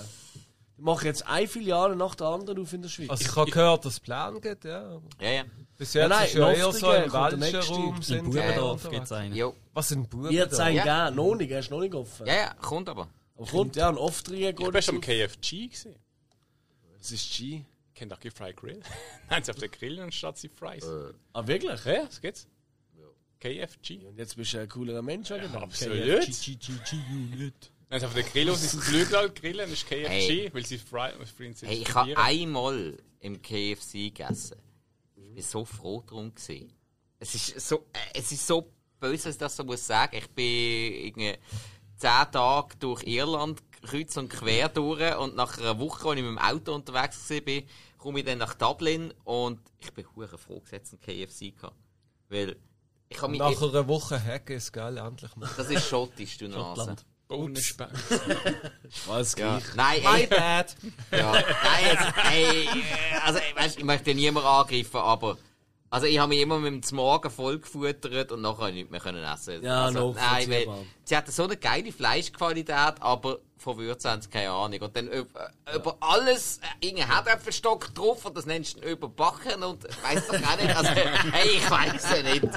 Die 0.78 0.82
machen 0.82 1.06
jetzt 1.06 1.28
eine 1.28 1.48
Filiale 1.48 1.96
nach 1.96 2.16
der 2.16 2.28
anderen 2.28 2.62
auf 2.62 2.74
in 2.74 2.82
der 2.82 2.90
Schweiz. 2.90 3.10
Also 3.10 3.24
ich 3.26 3.36
habe 3.36 3.52
gehört, 3.52 3.86
dass 3.86 3.94
es 3.94 4.00
Plan 4.00 4.40
geht, 4.42 4.64
ja. 4.64 5.00
Ja, 5.22 5.30
ja. 5.30 5.44
Bis 5.78 5.94
Ja, 5.94 6.02
jetzt 6.04 6.10
nein, 6.10 6.26
ist 6.28 6.34
ja 6.34 6.52
eher 6.52 6.72
so 6.74 6.92
im 6.92 7.40
nächste. 7.40 7.60
Raum 7.74 8.00
In 8.10 8.24
Bubendorf 8.26 8.90
gibt 8.90 9.04
es 9.04 9.12
einen. 9.12 9.36
Jo. 9.36 9.56
Was 9.74 9.90
sind 9.90 10.10
Buben 10.10 10.30
Wird 10.30 10.52
es 10.52 10.58
da? 10.58 10.66
einen 10.66 10.76
Ja. 10.78 11.12
Noch 11.12 11.36
nicht, 11.36 11.52
er 11.52 11.60
ist 11.60 11.72
noch 11.72 11.80
nicht 11.80 11.96
offen. 11.96 12.26
Ja, 12.28 12.34
ja, 12.34 12.54
kommt 12.56 12.90
aber. 12.90 13.08
Aber 13.38 13.46
kommt, 13.48 13.76
ja, 13.78 13.88
ein 13.90 13.98
oft 13.98 14.28
drin 14.28 14.38
Ich 14.40 14.56
geht 14.56 14.72
bin 14.72 14.82
schon 14.82 14.96
am 14.96 15.02
es 15.02 15.08
KFG 15.08 15.68
gesehen. 15.68 15.96
Das 16.98 17.12
ist 17.12 17.32
G. 17.38 17.64
Kentucky 18.00 18.32
Fried 18.32 18.56
Grill. 18.56 18.82
Nein, 19.30 19.44
sie 19.44 19.52
auf 19.52 19.58
der 19.58 19.68
Grill 19.68 20.00
anstatt 20.00 20.38
sie 20.38 20.48
Fries. 20.48 20.86
Ah, 21.34 21.46
wirklich? 21.46 21.84
Ja, 21.84 22.06
das 22.06 22.22
geht's. 22.22 22.48
KFG. 23.42 24.06
Und 24.06 24.18
jetzt 24.18 24.36
bist 24.38 24.54
du 24.54 24.60
ein 24.60 24.70
coolerer 24.70 25.02
Mensch, 25.02 25.32
oder? 25.32 25.50
Absolut. 25.62 26.06
Nein, 26.06 26.32
sie 26.32 28.06
auf 28.06 28.14
der 28.14 28.24
Grill, 28.24 28.56
sie 28.56 28.78
das 28.78 28.86
Glühglas 28.88 29.34
grillen, 29.34 29.72
ist 29.72 29.86
KFG, 29.88 30.08
Hey. 30.08 30.50
weil 30.54 30.66
sie 30.66 30.78
Fry, 30.78 31.12
Fries 31.26 31.60
sind. 31.60 31.70
Hey, 31.70 31.80
ich 31.82 31.94
habe 31.94 32.18
einmal 32.18 32.98
im 33.20 33.42
KFC 33.42 33.92
gegessen. 34.14 34.58
Ich 35.16 35.34
bin 35.34 35.44
so 35.44 35.66
froh 35.66 36.02
drum 36.06 36.34
gewesen. 36.34 36.72
Es 37.20 37.36
ist 37.36 37.60
so, 37.68 37.86
äh, 37.94 38.20
es 38.20 38.32
ist 38.32 38.46
so 38.48 38.72
böse, 39.00 39.24
dass 39.26 39.34
ich 39.36 39.40
das 39.40 39.56
so 39.58 39.64
muss 39.66 39.86
sagen. 39.86 40.16
Ich 40.18 40.28
bin 40.30 40.46
irgendwie 40.46 41.38
zehn 41.98 42.32
Tage 42.32 42.78
durch 42.78 43.04
Irland 43.04 43.62
kreuz 43.82 44.16
und 44.18 44.30
quer 44.30 44.70
durch 44.70 45.18
und 45.18 45.36
nach 45.36 45.58
einer 45.58 45.80
Woche, 45.80 46.10
als 46.10 46.18
ich 46.18 46.24
mit 46.24 46.32
dem 46.32 46.38
Auto 46.38 46.74
unterwegs 46.76 47.30
war, 47.30 47.64
komme 48.00 48.20
ich 48.20 48.26
dann 48.26 48.40
nach 48.40 48.56
Dublin 48.56 49.14
und 49.26 49.60
ich 49.80 49.94
bin 49.94 50.06
hure 50.16 50.38
froh, 50.40 50.64
dass 50.72 50.82
es 50.82 50.94
einen 50.94 51.02
KFC 51.02 51.54
hatte. 51.62 51.76
Weil 52.30 52.56
ich 53.10 53.22
habe 53.22 53.32
mich... 53.32 53.40
Nach 53.40 53.62
einer 53.62 53.88
Woche 53.88 54.24
Hack 54.24 54.50
ist 54.50 54.72
geil, 54.72 54.98
endlich 54.98 55.36
mal. 55.36 55.50
Das 55.56 55.70
ist 55.70 55.88
schottisch, 55.88 56.38
du 56.38 56.48
Nase. 56.48 56.60
Schottland. 56.60 57.06
Bohnenspeck. 57.28 57.90
Alles 59.08 59.36
Ja. 59.38 59.60
gleich. 59.60 59.76
Nein, 59.76 60.02
ey, 60.16 60.28
bad. 60.28 60.76
Ja, 61.12 61.32
nein, 61.32 61.44
jetzt, 61.86 62.14
ey, 62.32 62.68
also, 63.24 63.40
weißt, 63.56 63.78
ich 63.78 63.84
möchte 63.84 64.16
niemanden 64.16 64.50
angreifen, 64.50 64.98
aber, 64.98 65.38
also, 65.92 66.06
ich 66.06 66.20
habe 66.20 66.30
mich 66.30 66.42
immer 66.42 66.60
mit 66.60 66.90
dem 66.90 66.96
Morgen 66.96 67.32
vollgefuttert 67.32 68.32
und 68.32 68.42
nachher 68.42 68.72
nicht 68.72 68.92
mehr 68.92 69.00
können 69.00 69.24
essen. 69.24 69.64
Ja, 69.64 69.86
also, 69.86 70.14
nein, 70.14 70.50
weil, 70.50 70.68
sie 71.04 71.18
hatten 71.18 71.32
so 71.32 71.44
eine 71.46 71.58
geile 71.58 71.92
Fleischqualität, 71.92 72.96
aber 73.00 73.40
von 73.58 73.78
Würze 73.78 74.12
haben 74.12 74.22
sie 74.22 74.30
keine 74.30 74.52
Ahnung. 74.52 74.80
Und 74.82 74.96
dann 74.96 75.08
über, 75.08 75.52
über 75.74 75.98
alles, 76.00 76.60
äh, 76.60 76.86
irgendein 76.86 77.12
Herdöpfelstock 77.12 77.94
drauf 77.96 78.24
und 78.26 78.38
das 78.38 78.46
nennst 78.46 78.78
du 78.78 78.88
überbacken 78.88 79.64
und, 79.64 79.84
weiss 80.04 80.28
doch 80.28 80.36
auch 80.36 80.62
nicht, 80.62 80.76
also, 80.76 80.90
hey, 81.32 81.50
ich 81.58 81.72
weiss 81.72 82.06
ja 82.16 82.24
nicht. 82.24 82.48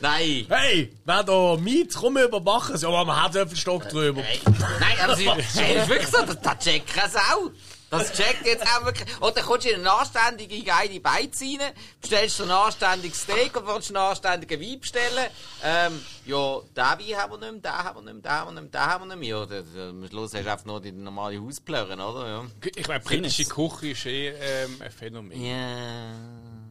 Nein. 0.00 0.46
Hey, 0.48 0.92
wer 1.04 1.22
da 1.24 1.56
Miet, 1.56 1.94
komm 1.94 2.18
übermachen. 2.18 2.76
Ja, 2.78 2.88
aber 2.88 3.04
man 3.04 3.22
hat 3.22 3.36
einen 3.36 3.56
Stock 3.56 3.88
drüber. 3.88 4.22
Hey, 4.22 4.40
nein, 4.80 4.96
aber 5.02 5.16
sie, 5.16 5.30
hey, 5.54 5.78
ist 5.78 5.88
wirklich 5.88 6.08
so, 6.08 6.24
das, 6.24 6.40
das 6.40 6.58
checkt 6.58 6.90
es 6.96 7.16
auch. 7.16 7.50
Das 7.88 8.12
checkt 8.12 8.44
jetzt 8.44 8.64
auch 8.66 8.84
wirklich. 8.84 9.08
Und 9.20 9.36
dann 9.36 9.44
kommst 9.44 9.64
du 9.66 9.70
in 9.70 9.80
eine 9.80 9.92
anständige, 9.92 10.60
geile 10.64 10.98
Beiz 10.98 11.40
rein, 11.40 11.72
bestellst 12.00 12.40
du 12.40 12.42
ein 12.42 12.50
anständiges 12.50 13.22
Steak 13.22 13.56
und 13.56 13.66
willst 13.66 13.88
einen 13.90 13.98
anständigen 13.98 14.60
Wein 14.60 14.80
bestellen. 14.80 15.26
Ähm, 15.62 16.00
ja, 16.24 16.58
den 16.60 16.76
Wein 16.76 17.16
haben 17.16 17.32
wir 17.32 17.38
nicht 17.38 17.62
mehr, 17.62 17.72
den 17.72 17.72
haben 17.72 18.04
wir 18.04 18.12
nicht 18.12 18.14
mehr, 18.14 18.22
den 18.22 18.30
haben 18.32 18.54
wir 18.56 18.60
nicht 18.62 18.72
mehr, 18.72 18.80
den 18.82 18.90
haben 18.92 19.08
wir 19.08 19.16
nicht 19.16 19.20
mehr. 19.20 19.38
Ja, 19.38 19.46
das- 19.46 19.88
am 19.90 20.08
Schluss 20.08 20.34
hast 20.34 20.44
du 20.44 20.50
einfach 20.50 20.64
nur 20.64 20.80
die 20.80 20.90
normale 20.92 21.40
Hausplörren, 21.40 22.00
oder? 22.00 22.26
Ja. 22.28 22.44
Ich 22.74 22.88
meine, 22.88 23.00
britische 23.00 23.44
Küche 23.44 23.88
ist 23.90 24.06
eh 24.06 24.28
ähm, 24.30 24.76
ein 24.80 24.90
Phänomen. 24.90 25.40
Ja. 25.40 26.12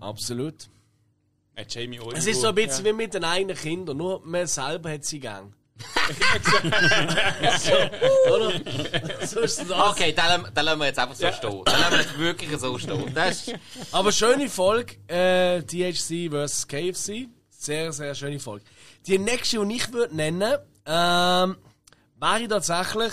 Absolut. 0.02 0.68
Äh, 1.56 1.66
Jamie 1.70 2.00
Oliver. 2.02 2.18
Es 2.18 2.28
ist 2.28 2.42
so 2.42 2.50
ein 2.50 2.56
bisschen 2.56 2.84
wie 2.84 2.92
mit 2.92 3.14
den 3.14 3.24
eigenen 3.24 3.56
Kindern, 3.56 3.96
nur 3.96 4.20
man 4.26 4.46
selber 4.48 4.92
hat 4.92 5.06
sie 5.06 5.22
gern. 7.64 7.90
Oder? 8.32 8.52
So 9.28 9.40
ist 9.42 9.60
das. 9.60 9.72
Okay, 9.72 10.14
dann, 10.14 10.42
lassen- 10.42 10.54
lassen 10.66 10.80
wir 10.80 10.86
jetzt 10.88 11.00
einfach 11.00 11.16
so 11.16 11.32
stehen. 11.32 11.62
Dann 11.66 11.80
lassen 11.82 11.92
wir 11.92 12.02
jetzt 12.02 12.18
wirklich 12.20 12.60
so 12.60 12.78
stehen. 12.78 13.14
Das 13.14 13.48
ist, 13.48 13.56
Aber 13.92 14.12
schöne 14.12 14.50
Folge, 14.50 14.96
äh, 15.08 15.62
THC 15.64 16.30
vs. 16.30 16.68
KFC. 16.68 17.28
Sehr, 17.50 17.92
sehr 17.92 18.14
schöne 18.16 18.40
Folge. 18.40 18.66
Die 19.08 19.18
nächste, 19.18 19.66
die 19.66 19.76
ich 19.76 19.92
würde 19.92 20.16
nennen, 20.16 20.58
ähm, 20.86 21.58
wäre 22.20 22.48
tatsächlich 22.48 23.12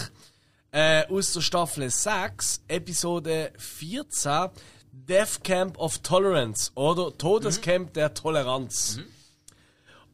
äh, 0.73 1.07
aus 1.07 1.33
der 1.33 1.41
Staffel 1.41 1.91
6, 1.91 2.63
Episode 2.69 3.53
14, 3.59 4.49
Death 4.93 5.43
Camp 5.43 5.79
of 5.79 5.99
Tolerance 5.99 6.71
oder 6.75 7.17
Todescamp 7.17 7.95
der 7.95 8.13
Toleranz. 8.15 9.01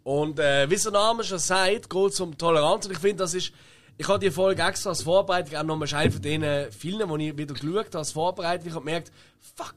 Und 0.09 0.39
äh, 0.39 0.71
wie 0.71 0.77
der 0.77 0.91
Name 0.91 1.23
schon 1.23 1.39
sagt, 1.39 1.91
geht 1.91 2.13
es 2.13 2.19
um 2.21 2.39
Toleranz. 2.39 2.87
Und 2.87 2.93
ich 2.93 2.99
finde, 2.99 3.17
das 3.25 3.35
ist. 3.35 3.53
Ich 3.99 4.09
habe 4.09 4.19
die 4.19 4.31
Folge 4.31 4.63
extra 4.63 4.89
als 4.89 5.03
Vorbereitung 5.03 5.59
auch 5.59 5.65
nochmal 5.65 5.93
eine 5.93 6.11
von 6.11 6.23
den 6.23 6.73
Filmen, 6.73 7.19
die 7.19 7.29
ich 7.29 7.37
wieder 7.37 7.53
geschaut 7.53 7.89
habe, 7.89 7.99
als 7.99 8.13
Vorbereitung. 8.13 8.69
Ich 8.69 8.75
habe 8.75 8.87
gemerkt, 8.87 9.13
fuck, 9.55 9.75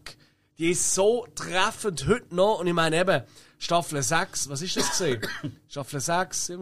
die 0.58 0.70
ist 0.70 0.96
so 0.96 1.28
treffend 1.36 2.08
heute 2.08 2.34
noch. 2.34 2.60
Und 2.62 2.68
ich 2.68 2.74
meine 2.74 3.02
eben, 3.02 3.24
Staffel 3.58 4.02
6, 4.02 4.48
was 4.48 4.62
ist 4.62 4.78
das 4.78 4.92
gesehen? 4.92 5.20
Staffel 5.68 6.00
6, 6.00 6.54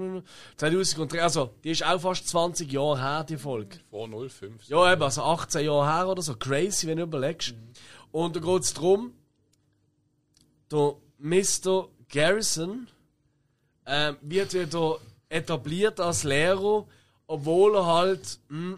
2003, 0.57 1.22
also 1.22 1.53
die 1.64 1.69
ist 1.69 1.85
auch 1.85 2.01
fast 2.01 2.27
20 2.27 2.72
Jahre 2.72 2.99
her, 2.99 3.23
die 3.23 3.38
Folge. 3.38 3.77
Vor 3.91 4.09
05. 4.09 4.67
Ja, 4.67 4.91
eben, 4.91 5.03
also 5.03 5.22
18 5.22 5.65
Jahre 5.65 5.93
her 5.93 6.07
oder 6.07 6.23
so. 6.23 6.33
Crazy, 6.33 6.88
wenn 6.88 6.98
du 6.98 7.03
überlegst. 7.03 7.53
Und 8.11 8.35
da 8.35 8.39
geht 8.39 8.64
es 8.64 8.73
darum, 8.73 9.14
der 10.72 10.95
Mr. 11.19 11.88
Garrison 12.11 12.88
ähm, 13.90 14.18
wird 14.22 14.53
wieder 14.53 15.00
etabliert 15.30 16.00
als 16.00 16.24
Lehrer, 16.24 16.85
obwohl 17.27 17.76
er 17.76 17.85
halt 17.85 18.40
mh, 18.50 18.77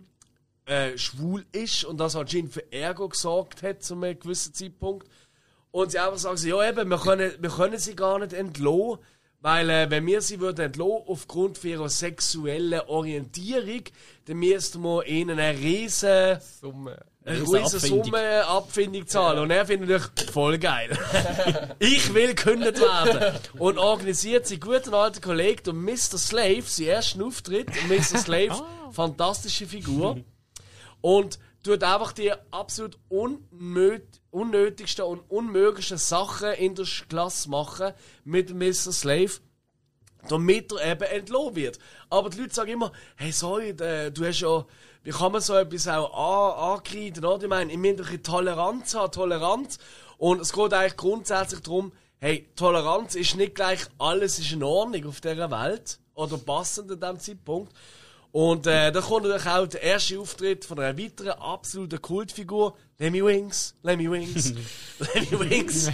äh, 0.65 0.97
schwul 0.97 1.45
ist 1.51 1.83
und 1.83 1.97
das 1.97 2.15
anscheinend 2.15 2.53
für 2.53 2.71
Ärger 2.71 3.09
gesorgt 3.09 3.61
hat 3.61 3.83
zu 3.83 3.95
einem 3.95 4.17
gewissen 4.17 4.53
Zeitpunkt. 4.53 5.07
Und 5.71 5.91
sie 5.91 5.99
einfach 5.99 6.17
sagen, 6.17 6.37
sie, 6.37 6.49
ja 6.49 6.69
eben, 6.69 6.89
wir 6.89 6.97
können, 6.97 7.31
wir 7.39 7.49
können 7.49 7.77
sie 7.77 7.95
gar 7.95 8.19
nicht 8.19 8.33
entlassen, 8.33 8.99
weil 9.41 9.69
äh, 9.69 9.89
wenn 9.89 10.05
wir 10.05 10.21
sie 10.21 10.39
würden 10.39 10.65
entlassen 10.65 11.03
aufgrund 11.07 11.63
ihrer 11.63 11.89
sexuellen 11.89 12.81
Orientierung, 12.81 13.83
dann 14.25 14.37
müssten 14.37 14.81
wir 14.81 15.05
ihnen 15.07 15.39
eine 15.39 15.57
riesen, 15.57 16.39
Summe. 16.61 16.97
Eine 17.23 17.41
riesen 17.41 17.55
riesen 17.55 17.75
Abfindung. 17.75 18.03
Summe 18.05 18.45
Abfindung 18.45 19.07
zahlen. 19.07 19.39
Und 19.39 19.51
er 19.51 19.65
findet 19.65 19.89
natürlich 19.89 20.31
voll 20.31 20.57
geil. 20.57 20.97
ich 21.79 22.13
will 22.13 22.29
gekündigt 22.29 22.79
werden. 22.79 23.39
Und 23.57 23.77
organisiert 23.77 24.47
sie 24.47 24.59
guten 24.59 24.93
alten 24.93 25.21
Kollegen 25.21 25.69
und 25.69 25.83
Mr. 25.83 26.17
Slave, 26.17 26.63
sein 26.65 26.87
ersten 26.87 27.21
Auftritt. 27.21 27.67
Und 27.67 27.89
Mr. 27.89 28.17
Slave, 28.17 28.63
fantastische 28.91 29.67
Figur. 29.67 30.19
Und 31.01 31.39
tut 31.63 31.83
einfach 31.83 32.11
die 32.11 32.31
absolut 32.51 32.97
unnöt 33.09 34.03
unnötigsten 34.31 35.03
und 35.03 35.19
unmöglichsten 35.29 35.97
Sachen 35.97 36.53
in 36.53 36.73
der 36.73 36.85
Klasse 37.09 37.49
machen 37.49 37.91
mit 38.23 38.53
Mr. 38.53 38.93
Slave 38.93 39.31
damit 40.27 40.71
er 40.71 40.91
eben 40.91 41.03
entlohnt 41.03 41.55
wird. 41.55 41.79
Aber 42.09 42.29
die 42.29 42.41
Leute 42.41 42.53
sagen 42.53 42.71
immer, 42.71 42.91
hey, 43.15 43.31
sorry, 43.31 43.69
äh, 43.69 44.11
du 44.11 44.25
hast 44.25 44.41
ja, 44.41 44.65
wie 45.03 45.11
kann 45.11 45.31
man 45.31 45.41
so 45.41 45.55
etwas 45.55 45.87
auch 45.87 46.13
an, 46.13 46.77
ankreiden, 46.77 47.25
oder? 47.25 47.43
Ich 47.43 47.49
meine, 47.49 47.71
ich 47.71 47.77
muss 47.77 47.97
doch 47.97 48.09
eine 48.09 48.21
Toleranz 48.21 48.95
haben, 48.95 49.11
Toleranz. 49.11 49.79
Und 50.17 50.41
es 50.41 50.53
geht 50.53 50.73
eigentlich 50.73 50.97
grundsätzlich 50.97 51.61
darum, 51.61 51.91
hey, 52.19 52.47
Toleranz 52.55 53.15
ist 53.15 53.35
nicht 53.35 53.55
gleich 53.55 53.79
alles 53.97 54.37
ist 54.37 54.51
in 54.51 54.61
Ordnung 54.63 55.07
auf 55.07 55.21
dieser 55.21 55.49
Welt, 55.49 55.99
oder 56.13 56.37
passend 56.37 56.91
an 56.91 56.99
diesem 56.99 57.19
Zeitpunkt. 57.19 57.73
Und 58.31 58.65
äh, 58.65 58.93
da 58.93 59.01
kommt 59.01 59.23
natürlich 59.23 59.47
auch 59.47 59.67
der 59.67 59.81
erste 59.81 60.19
Auftritt 60.19 60.63
von 60.63 60.79
einer 60.79 60.97
weiteren 60.97 61.31
absoluten 61.31 62.01
Kultfigur, 62.01 62.77
Lemmy 62.97 63.25
Wings, 63.25 63.75
Lemmy 63.83 64.09
Wings, 64.09 64.53
Lemmy 64.99 65.49
Wings. 65.49 65.89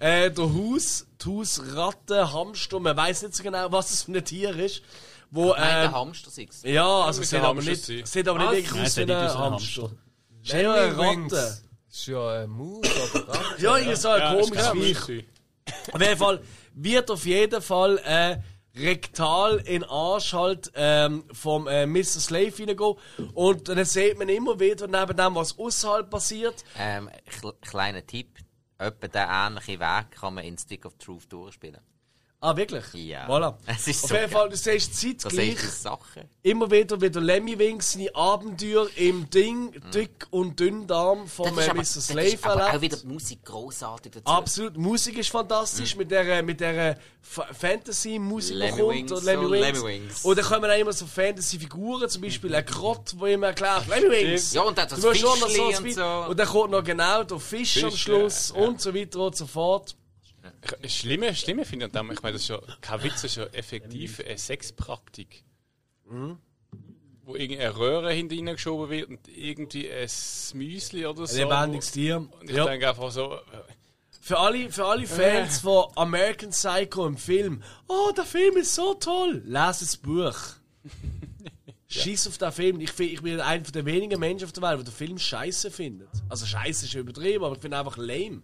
äh, 0.00 0.30
der 0.30 0.54
Haus, 0.54 1.06
die 1.22 1.28
Hausratte, 1.28 2.32
Hamster, 2.32 2.80
man 2.80 2.96
weiß 2.96 3.22
nicht 3.22 3.34
so 3.34 3.42
genau, 3.42 3.70
was 3.72 3.90
das 3.90 4.02
für 4.04 4.12
ein 4.12 4.24
Tier 4.24 4.56
ist. 4.56 4.82
Wo, 5.30 5.48
nein, 5.50 5.58
der 5.58 5.84
äh, 5.84 5.88
Hamster 5.88 6.30
sieht's. 6.30 6.62
ja, 6.62 6.86
also 7.02 7.20
mit 7.20 7.28
sieht 7.28 7.40
aber 7.40 7.60
nicht, 7.62 7.84
sein. 7.84 8.02
sieht 8.04 8.28
aber 8.28 8.38
nicht 8.50 8.70
wirklich 8.70 8.82
aus 8.86 8.96
wie 8.96 9.02
ein 9.12 9.34
Hamster. 9.38 9.90
Ja 10.42 10.74
eine. 10.74 10.96
Ratte. 10.98 11.58
ist 11.90 12.06
ja 12.06 12.42
ein 12.42 12.50
Maus 12.50 12.78
oder 13.14 13.28
Ratte. 13.28 13.40
Ja, 13.62 13.76
irgendwie 13.76 13.96
so 13.96 14.08
ein 14.08 14.20
Ja, 14.20 14.34
das 14.34 14.50
komisches 14.50 14.70
Viech. 15.08 15.24
Auf 15.92 16.00
jeden 16.00 16.16
Fall 16.16 16.40
wird 16.74 17.10
auf 17.10 17.26
jeden 17.26 17.60
Fall 17.62 17.98
äh, 18.04 18.38
rektal 18.78 19.56
in 19.58 19.80
den 19.80 19.84
Arsch 19.84 20.32
halt 20.32 20.70
ähm, 20.74 21.24
vom 21.32 21.66
äh, 21.66 21.86
Mr. 21.86 22.04
Slave 22.04 22.50
hineingehen. 22.56 22.94
Und 23.34 23.68
dann 23.68 23.84
sieht 23.84 24.18
man 24.18 24.28
immer 24.28 24.60
wieder 24.60 24.86
neben 24.86 25.16
dem, 25.16 25.34
was 25.34 25.58
außerhalb 25.58 26.08
passiert. 26.08 26.64
Ähm, 26.78 27.10
kle- 27.28 27.54
kleiner 27.62 28.06
Tipp. 28.06 28.38
Etwa 28.78 29.08
den 29.08 29.26
ähnlichen 29.28 29.80
Weg 29.80 30.10
kann 30.12 30.34
man 30.34 30.44
in 30.44 30.58
Stick 30.58 30.84
of 30.84 30.96
Truth 30.98 31.32
durchspielen. 31.32 31.80
Ah, 32.38 32.54
wirklich? 32.54 32.84
Ja. 32.92 33.26
Voilà. 33.28 33.54
Es 33.66 33.88
ist 33.88 34.04
Auf 34.04 34.10
so 34.10 34.14
jeden. 34.16 34.30
Fall, 34.30 34.48
du 34.50 34.56
siehst 34.56 34.94
zeitgleich 34.94 35.58
Sachen. 35.58 36.24
immer 36.42 36.70
wieder, 36.70 37.00
wie 37.00 37.08
der 37.10 37.22
Lemmy 37.22 37.58
Wings 37.58 37.92
seine 37.92 38.14
Abenteuer 38.14 38.88
im 38.96 39.28
Ding, 39.30 39.72
dick 39.92 40.26
und 40.30 40.60
dünn 40.60 40.86
Darm 40.86 41.20
äh, 41.38 41.48
aber, 41.48 41.74
Mr. 41.74 41.84
Slave 41.84 42.26
ist 42.28 42.44
aber 42.46 42.54
auch 42.56 42.66
erlebt. 42.74 42.82
wieder 42.82 42.96
die 42.98 43.06
Musik 43.06 43.42
grossartig 43.44 44.12
dazu. 44.12 44.26
Absolut, 44.26 44.76
Musik 44.76 45.16
ist 45.18 45.30
fantastisch 45.30 45.96
mit 45.96 46.10
der 46.10 46.42
mit 46.42 46.60
der 46.60 46.98
Fa- 47.22 47.48
Fantasy-Musik, 47.52 48.52
die 48.54 48.58
Lemmy 48.58 48.80
kommt 48.82 49.12
und 49.12 49.24
Lemmy 49.24 49.50
Wings. 49.50 49.60
Lemmy 49.82 49.84
Wings. 49.84 50.24
Und 50.24 50.38
dann 50.38 50.44
kommen 50.44 50.70
auch 50.70 50.78
immer 50.78 50.92
so 50.92 51.06
Fantasy-Figuren, 51.06 52.08
zum 52.08 52.22
Beispiel 52.22 52.54
ein 52.54 52.66
Krott, 52.66 53.14
wo 53.16 53.26
immer 53.26 53.48
erklärt, 53.48 53.88
Lemmy 53.88 54.10
Wings. 54.10 54.52
Ja, 54.52 54.62
und 54.62 54.76
dann 54.76 54.88
das 54.88 55.00
Fischli 55.00 55.26
ein 55.26 55.76
und 55.84 55.92
so. 55.94 56.04
Und 56.28 56.38
dann 56.38 56.46
kommt 56.48 56.70
noch 56.70 56.84
genau 56.84 57.24
der 57.24 57.40
Fisch, 57.40 57.82
am 57.82 57.90
Fisch, 57.90 58.02
Schluss 58.02 58.52
ja, 58.54 58.60
ja. 58.60 58.68
und 58.68 58.80
so 58.80 58.94
weiter 58.94 59.20
und 59.20 59.36
so 59.36 59.46
fort. 59.46 59.96
Ich- 60.82 60.96
Schlimme, 61.00 61.34
schlimme 61.34 61.64
finde 61.64 61.86
ich 61.86 61.92
dem, 61.92 62.10
ich 62.10 62.22
meine, 62.22 62.34
das 62.34 62.42
ist 62.42 62.48
ja 62.48 62.60
kein 62.80 63.02
Witz, 63.02 63.14
das 63.22 63.24
ist 63.24 63.36
ja 63.36 63.44
effektiv 63.46 64.20
eine 64.24 64.38
Sexpraktik. 64.38 65.44
Wo 67.24 67.34
irgendeine 67.34 67.76
Röhre 67.76 68.12
hinter 68.12 68.34
ihnen 68.36 68.54
geschoben 68.54 68.88
wird 68.90 69.08
und 69.08 69.26
irgendwie 69.28 69.90
ein 69.90 70.08
Müsli 70.54 71.04
oder 71.06 71.26
so. 71.26 71.36
lebendiges 71.38 71.90
Tier. 71.90 72.16
Und 72.18 72.48
ich 72.48 72.56
Ja. 72.56 72.64
denke 72.66 72.88
einfach 72.88 73.10
so, 73.10 73.34
äh, 73.34 73.38
Für 74.20 74.38
alle, 74.38 74.70
für 74.72 74.84
alle 74.86 75.06
Fans 75.06 75.60
von 75.60 75.86
American 75.96 76.50
Psycho 76.50 77.06
im 77.06 77.16
Film, 77.16 77.62
oh, 77.88 78.10
der 78.16 78.24
Film 78.24 78.56
ist 78.56 78.74
so 78.74 78.94
toll, 78.94 79.42
lese 79.44 79.80
das 79.80 79.96
Buch. 79.96 80.36
Scheiß 82.02 82.28
auf 82.28 82.38
den 82.38 82.52
Film. 82.52 82.80
Ich, 82.80 82.90
find- 82.92 83.12
ich 83.12 83.22
bin 83.22 83.40
einer 83.40 83.62
der 83.62 83.84
wenigen 83.84 84.18
Menschen 84.20 84.44
auf 84.44 84.52
der 84.52 84.62
Welt, 84.62 84.78
der 84.78 84.84
den 84.84 84.92
Film 84.92 85.18
scheiße 85.18 85.70
findet. 85.70 86.08
Also 86.28 86.46
scheiße 86.46 86.86
ist 86.86 86.94
übertrieben, 86.94 87.44
aber 87.44 87.54
ich 87.56 87.60
finde 87.60 87.78
einfach 87.78 87.96
lame. 87.96 88.42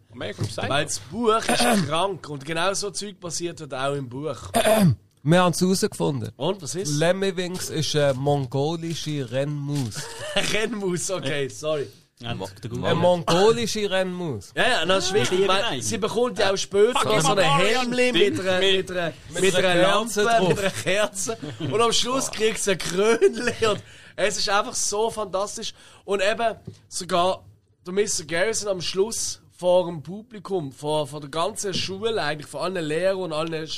Weil 0.69 0.85
das 0.85 0.99
Buch 0.99 1.37
ist 1.37 1.47
krank 1.89 2.29
und 2.29 2.45
genau 2.45 2.73
so 2.75 2.91
Zeug 2.91 3.19
passiert 3.21 3.61
wird 3.61 3.75
auch 3.75 3.95
im 3.95 4.09
Buch. 4.09 4.37
Wir 5.25 5.41
haben 5.41 5.53
es 5.53 5.61
herausgefunden. 5.61 6.31
Und 6.37 6.61
was 6.63 6.75
ist? 6.75 6.99
Lemmy 6.99 7.37
Wings 7.37 7.71
ist 7.71 7.95
eine 7.95 8.13
mongolische 8.15 9.31
Rennmaus. 9.31 10.03
Rennmaus, 10.53 11.11
okay, 11.13 11.47
sorry. 11.49 11.87
Ja, 12.23 12.31
Eine 12.31 12.95
mongolische 12.95 13.91
Rennmaus. 13.91 14.53
Ja, 14.57 14.69
ja, 14.69 14.87
das 14.87 15.07
ist 15.07 15.15
wichtig, 15.15 15.41
weil 15.49 15.59
irgendein. 15.59 15.83
sie 15.83 15.99
bekommt 15.99 16.39
ja 16.39 16.53
auch 16.53 16.57
später 16.57 17.21
so 17.21 17.35
einen 17.35 17.57
Helm 17.57 17.91
mit 17.91 18.41
einer, 18.41 18.59
mit 18.59 18.91
einer, 18.91 19.13
mit 19.41 19.55
einer 19.57 19.69
einer 19.69 19.83
Lampe, 19.83 20.23
mit 20.49 20.59
einer 20.59 20.71
Kerze. 20.71 21.39
Und 21.59 21.81
am 21.81 21.93
Schluss 21.93 22.31
kriegt 22.31 22.59
sie 22.59 22.73
ein 22.73 22.79
Krönchen. 22.79 23.69
Und 23.69 23.83
es 24.17 24.39
ist 24.39 24.49
einfach 24.49 24.75
so 24.75 25.11
fantastisch. 25.11 25.75
Und 26.05 26.23
eben 26.23 26.57
sogar 26.89 27.45
der 27.87 27.93
Mr. 27.93 28.25
Garrison 28.27 28.69
am 28.69 28.81
Schluss 28.81 29.41
vor 29.51 29.87
dem 29.87 30.03
Publikum, 30.03 30.73
vor, 30.73 31.07
vor 31.07 31.21
der 31.21 31.31
ganzen 31.31 31.75
Schule, 31.75 32.23
eigentlich 32.23 32.49
vor 32.49 32.63
allen 32.63 32.85
Lehrern 32.85 33.19
und 33.19 33.33
allen 33.33 33.69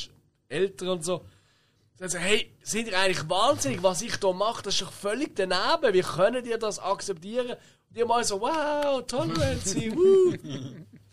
Eltern 0.49 0.89
und 0.89 1.05
so, 1.05 1.25
sagen 1.97 2.11
sie, 2.11 2.19
hey, 2.19 2.57
sind 2.63 2.89
ihr 2.89 2.99
eigentlich 2.99 3.29
wahnsinnig, 3.29 3.83
was 3.83 4.03
ich 4.03 4.17
da 4.17 4.33
mache? 4.33 4.63
Das 4.63 4.75
ist 4.75 4.83
doch 4.83 4.93
völlig 4.93 5.37
daneben. 5.37 5.95
Wie 5.95 6.01
können 6.03 6.45
ihr 6.45 6.59
das 6.59 6.79
akzeptieren? 6.79 7.57
Die 7.97 8.05
mal 8.05 8.25
so, 8.25 8.41
wow, 8.41 9.05
Tolerance, 9.07 9.75
woo. 9.95 10.33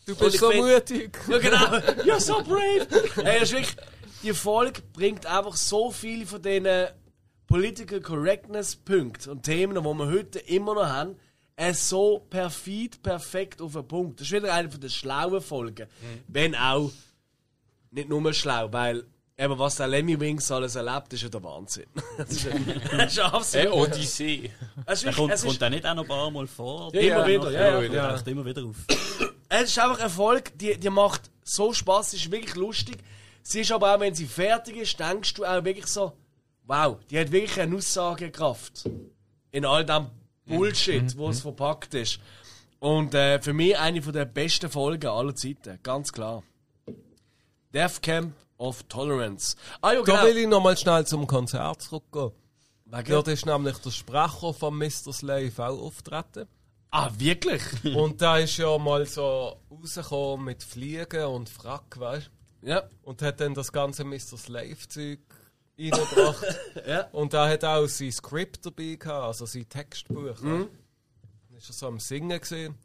Du 0.05 0.15
bist 0.15 0.37
so 0.39 0.49
find- 0.49 0.63
mutig. 0.65 1.17
Ja, 1.27 1.37
genau. 1.37 1.65
You're 2.03 2.19
so 2.19 2.41
brave. 2.43 2.87
Ey, 3.23 3.39
das 3.39 3.43
ist 3.43 3.51
wirklich, 3.51 3.75
die 4.23 4.33
Folge 4.33 4.81
bringt 4.93 5.25
einfach 5.25 5.55
so 5.55 5.91
viele 5.91 6.25
von 6.25 6.41
diesen 6.41 6.87
Political 7.47 8.01
Correctness 8.01 8.75
Punkten 8.75 9.29
und 9.31 9.43
Themen, 9.43 9.75
die 9.75 9.81
wir 9.83 10.07
heute 10.11 10.39
immer 10.39 10.73
noch 10.73 10.85
haben, 10.87 11.17
äh, 11.55 11.73
so 11.73 12.19
perfid, 12.29 13.03
perfekt 13.03 13.61
auf 13.61 13.73
den 13.73 13.87
Punkt. 13.87 14.19
Das 14.19 14.27
ist 14.27 14.33
wieder 14.33 14.53
eine 14.53 14.71
von 14.71 14.79
den 14.81 14.89
schlauen 14.89 15.41
Folgen. 15.41 15.87
Wenn 16.27 16.55
auch 16.55 16.91
nicht 17.91 18.09
nur 18.09 18.33
schlau, 18.33 18.71
weil 18.71 19.03
eben 19.41 19.57
was 19.57 19.75
der 19.75 19.87
Lemmy 19.87 20.19
Wings 20.19 20.51
alles 20.51 20.75
erlebt, 20.75 21.11
ist 21.13 21.23
ja 21.23 21.29
der 21.29 21.43
Wahnsinn. 21.43 21.87
Das 22.17 22.29
ist, 22.31 22.47
das 22.91 23.11
ist 23.13 23.19
absolut. 23.19 23.73
Odyssee. 23.73 24.51
Es 24.85 25.03
ist, 25.03 25.15
kommt, 25.15 25.33
es 25.33 25.41
ist, 25.41 25.47
kommt 25.47 25.61
der 25.61 25.69
nicht 25.71 25.85
auch 25.85 25.95
noch 25.95 26.03
ein 26.03 26.07
paar 26.07 26.31
Mal 26.31 26.47
vor? 26.47 26.93
Ja, 26.93 27.01
immer 27.01 27.27
wieder, 27.27 27.51
ja, 27.51 27.81
ja. 27.81 27.89
Der 27.89 28.09
taucht 28.15 28.27
immer 28.27 28.45
wieder 28.45 28.63
auf. 28.63 28.75
Es 29.53 29.63
ist 29.63 29.79
einfach 29.79 29.99
Erfolg, 29.99 30.57
die, 30.57 30.77
die 30.77 30.89
macht 30.89 31.29
so 31.43 31.73
Spaß, 31.73 32.13
ist 32.13 32.31
wirklich 32.31 32.55
lustig. 32.55 32.97
Sie 33.43 33.59
ist 33.61 33.71
aber 33.73 33.93
auch, 33.93 33.99
wenn 33.99 34.15
sie 34.15 34.25
fertig 34.25 34.77
ist, 34.77 34.97
denkst 34.97 35.33
du 35.33 35.43
auch 35.43 35.65
wirklich 35.65 35.87
so, 35.87 36.13
wow, 36.63 36.97
die 37.09 37.19
hat 37.19 37.33
wirklich 37.33 37.59
eine 37.59 37.75
Aussagekraft. 37.75 38.89
In 39.51 39.65
all 39.65 39.85
dem 39.85 40.07
Bullshit, 40.45 41.03
Mhm. 41.03 41.17
wo 41.17 41.29
es 41.29 41.41
verpackt 41.41 41.93
ist. 41.95 42.19
Und 42.79 43.13
äh, 43.13 43.41
für 43.41 43.51
mich 43.51 43.77
eine 43.77 44.01
von 44.01 44.13
der 44.13 44.23
besten 44.23 44.69
Folgen 44.69 45.07
aller 45.07 45.35
Zeiten, 45.35 45.79
ganz 45.83 46.13
klar. 46.13 46.43
Death 47.73 48.01
Camp 48.01 48.33
of 48.61 48.83
Tolerance. 48.83 49.55
Ah 49.81 49.93
ja, 49.93 50.01
Da 50.03 50.13
genau. 50.13 50.23
will 50.25 50.37
ich 50.37 50.47
noch 50.47 50.61
mal 50.61 50.77
schnell 50.77 51.05
zum 51.05 51.25
Konzert 51.27 51.81
zurückgehen. 51.81 52.31
Wegen- 52.85 53.09
Dort 53.11 53.27
ist 53.29 53.45
nämlich 53.45 53.77
der 53.79 53.89
Sprecher 53.91 54.53
von 54.53 54.77
Mr. 54.77 55.11
Slave 55.13 55.51
auch 55.57 55.81
auftreten. 55.81 56.47
Ah, 56.91 57.09
wirklich? 57.17 57.63
Und 57.95 58.21
da 58.21 58.37
ist 58.37 58.57
ja 58.57 58.77
mal 58.77 59.05
so 59.05 59.55
rausgekommen 59.71 60.45
mit 60.45 60.61
Fliegen 60.63 61.23
und 61.25 61.49
Frack, 61.49 61.97
weißt 61.99 62.29
ja. 62.63 62.83
Und 63.03 63.21
hat 63.21 63.39
dann 63.39 63.53
das 63.55 63.71
ganze 63.71 64.03
Mr. 64.03 64.37
Slave-Zeug 64.37 65.19
reingebracht. 65.79 66.45
Ja. 66.87 67.01
Und 67.11 67.33
da 67.33 67.47
hat 67.49 67.63
auch 67.65 67.87
sein 67.87 68.11
Skript 68.11 68.65
dabei 68.65 68.95
gehabt, 68.99 69.25
also 69.25 69.45
sein 69.45 69.67
Textbuch. 69.69 70.39
Mhm. 70.41 70.67
Dann 71.49 71.57
ist 71.57 71.69
er 71.69 71.73
so 71.73 71.87
am 71.87 71.99
Singen 71.99 72.39
gesehen 72.39 72.75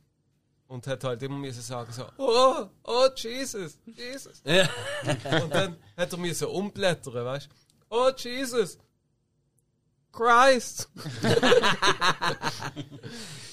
und 0.68 0.86
hat 0.86 1.04
halt 1.04 1.22
immer 1.22 1.36
müssen 1.36 1.62
sagen 1.62 1.92
so, 1.92 2.04
oh, 2.18 2.66
oh, 2.84 3.08
Jesus, 3.16 3.78
Jesus. 3.84 4.42
Ja. 4.44 4.68
Und 5.42 5.54
dann 5.54 5.76
hat 5.96 6.12
er 6.12 6.18
müssen 6.18 6.48
umblättern, 6.48 7.24
weißt 7.24 7.48
Oh, 7.88 8.10
Jesus. 8.16 8.78
Christ. 10.12 10.88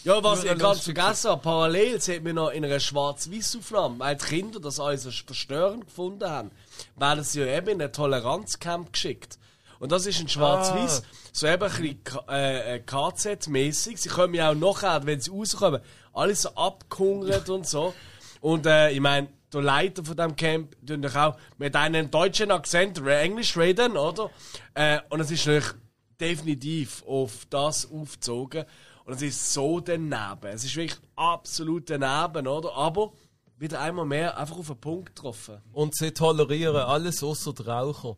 Ja, 0.04 0.22
was 0.22 0.44
ich 0.44 0.58
ganz 0.58 0.82
vergessen 0.82 1.32
habe, 1.32 1.42
parallel 1.42 2.02
sieht 2.02 2.26
man 2.26 2.36
noch 2.36 2.50
in 2.50 2.66
einer 2.66 2.82
Schwarz-Weiß-Aufnahme, 2.82 4.00
weil 4.00 4.18
die 4.18 4.26
Kinder 4.26 4.60
das 4.60 4.78
alles 4.78 5.04
verstörend 5.04 5.86
gefunden 5.86 6.30
haben, 6.30 6.52
werden 6.98 7.24
sie 7.24 7.40
ja 7.40 7.46
eben 7.58 7.70
in 7.70 7.82
ein 7.82 7.94
Toleranzcamp 7.94 8.92
geschickt. 8.92 9.40
Und 9.80 9.94
das 9.94 10.06
ist 10.06 10.20
in 10.20 10.28
Schwarz-Weiß, 10.28 11.04
so 11.32 11.48
eben 11.48 11.64
ein 11.64 11.70
bisschen 11.70 12.28
äh, 12.28 12.76
äh, 12.76 12.80
KZ-mäßig. 12.86 13.98
Sie 13.98 14.10
kommen 14.10 14.34
ja 14.34 14.52
auch 14.52 14.56
nachher, 14.56 15.06
wenn 15.06 15.22
sie 15.22 15.32
rauskommen, 15.32 15.82
alles 16.14 16.44
so 16.44 16.50
abgehungert 16.50 17.50
und 17.50 17.68
so. 17.68 17.94
Und 18.42 18.66
äh, 18.66 18.92
ich 18.92 19.00
meine, 19.00 19.30
der 19.52 19.62
Leiter 19.62 20.04
von 20.04 20.18
dem 20.18 20.36
Camp 20.36 20.76
tun 20.86 21.02
doch 21.02 21.16
auch 21.16 21.38
mit 21.58 21.76
einem 21.76 22.10
deutschen 22.10 22.52
Akzent 22.52 23.06
Englisch 23.06 23.58
reden, 23.58 23.98
oder? 23.98 24.30
Äh, 24.74 25.00
und 25.10 25.20
es 25.20 25.32
ist 25.32 25.46
natürlich 25.46 25.74
definitiv 26.20 27.04
auf 27.08 27.46
das 27.50 27.90
aufgezogen. 27.92 28.66
Und 29.06 29.16
es 29.16 29.22
ist 29.22 29.54
so 29.54 29.80
daneben. 29.80 30.48
Es 30.48 30.64
ist 30.64 30.76
wirklich 30.76 31.00
absolut 31.16 31.90
daneben, 31.90 32.48
oder? 32.48 32.74
Aber 32.74 33.12
wieder 33.58 33.82
einmal 33.82 34.06
mehr 34.06 34.38
einfach 34.38 34.58
auf 34.58 34.68
den 34.68 34.80
Punkt 34.80 35.16
getroffen. 35.16 35.62
Und 35.72 35.96
sie 35.96 36.12
tolerieren 36.12 36.76
alles 36.76 37.24
außer 37.24 37.54
die 37.54 37.64
Raucher. 37.64 38.18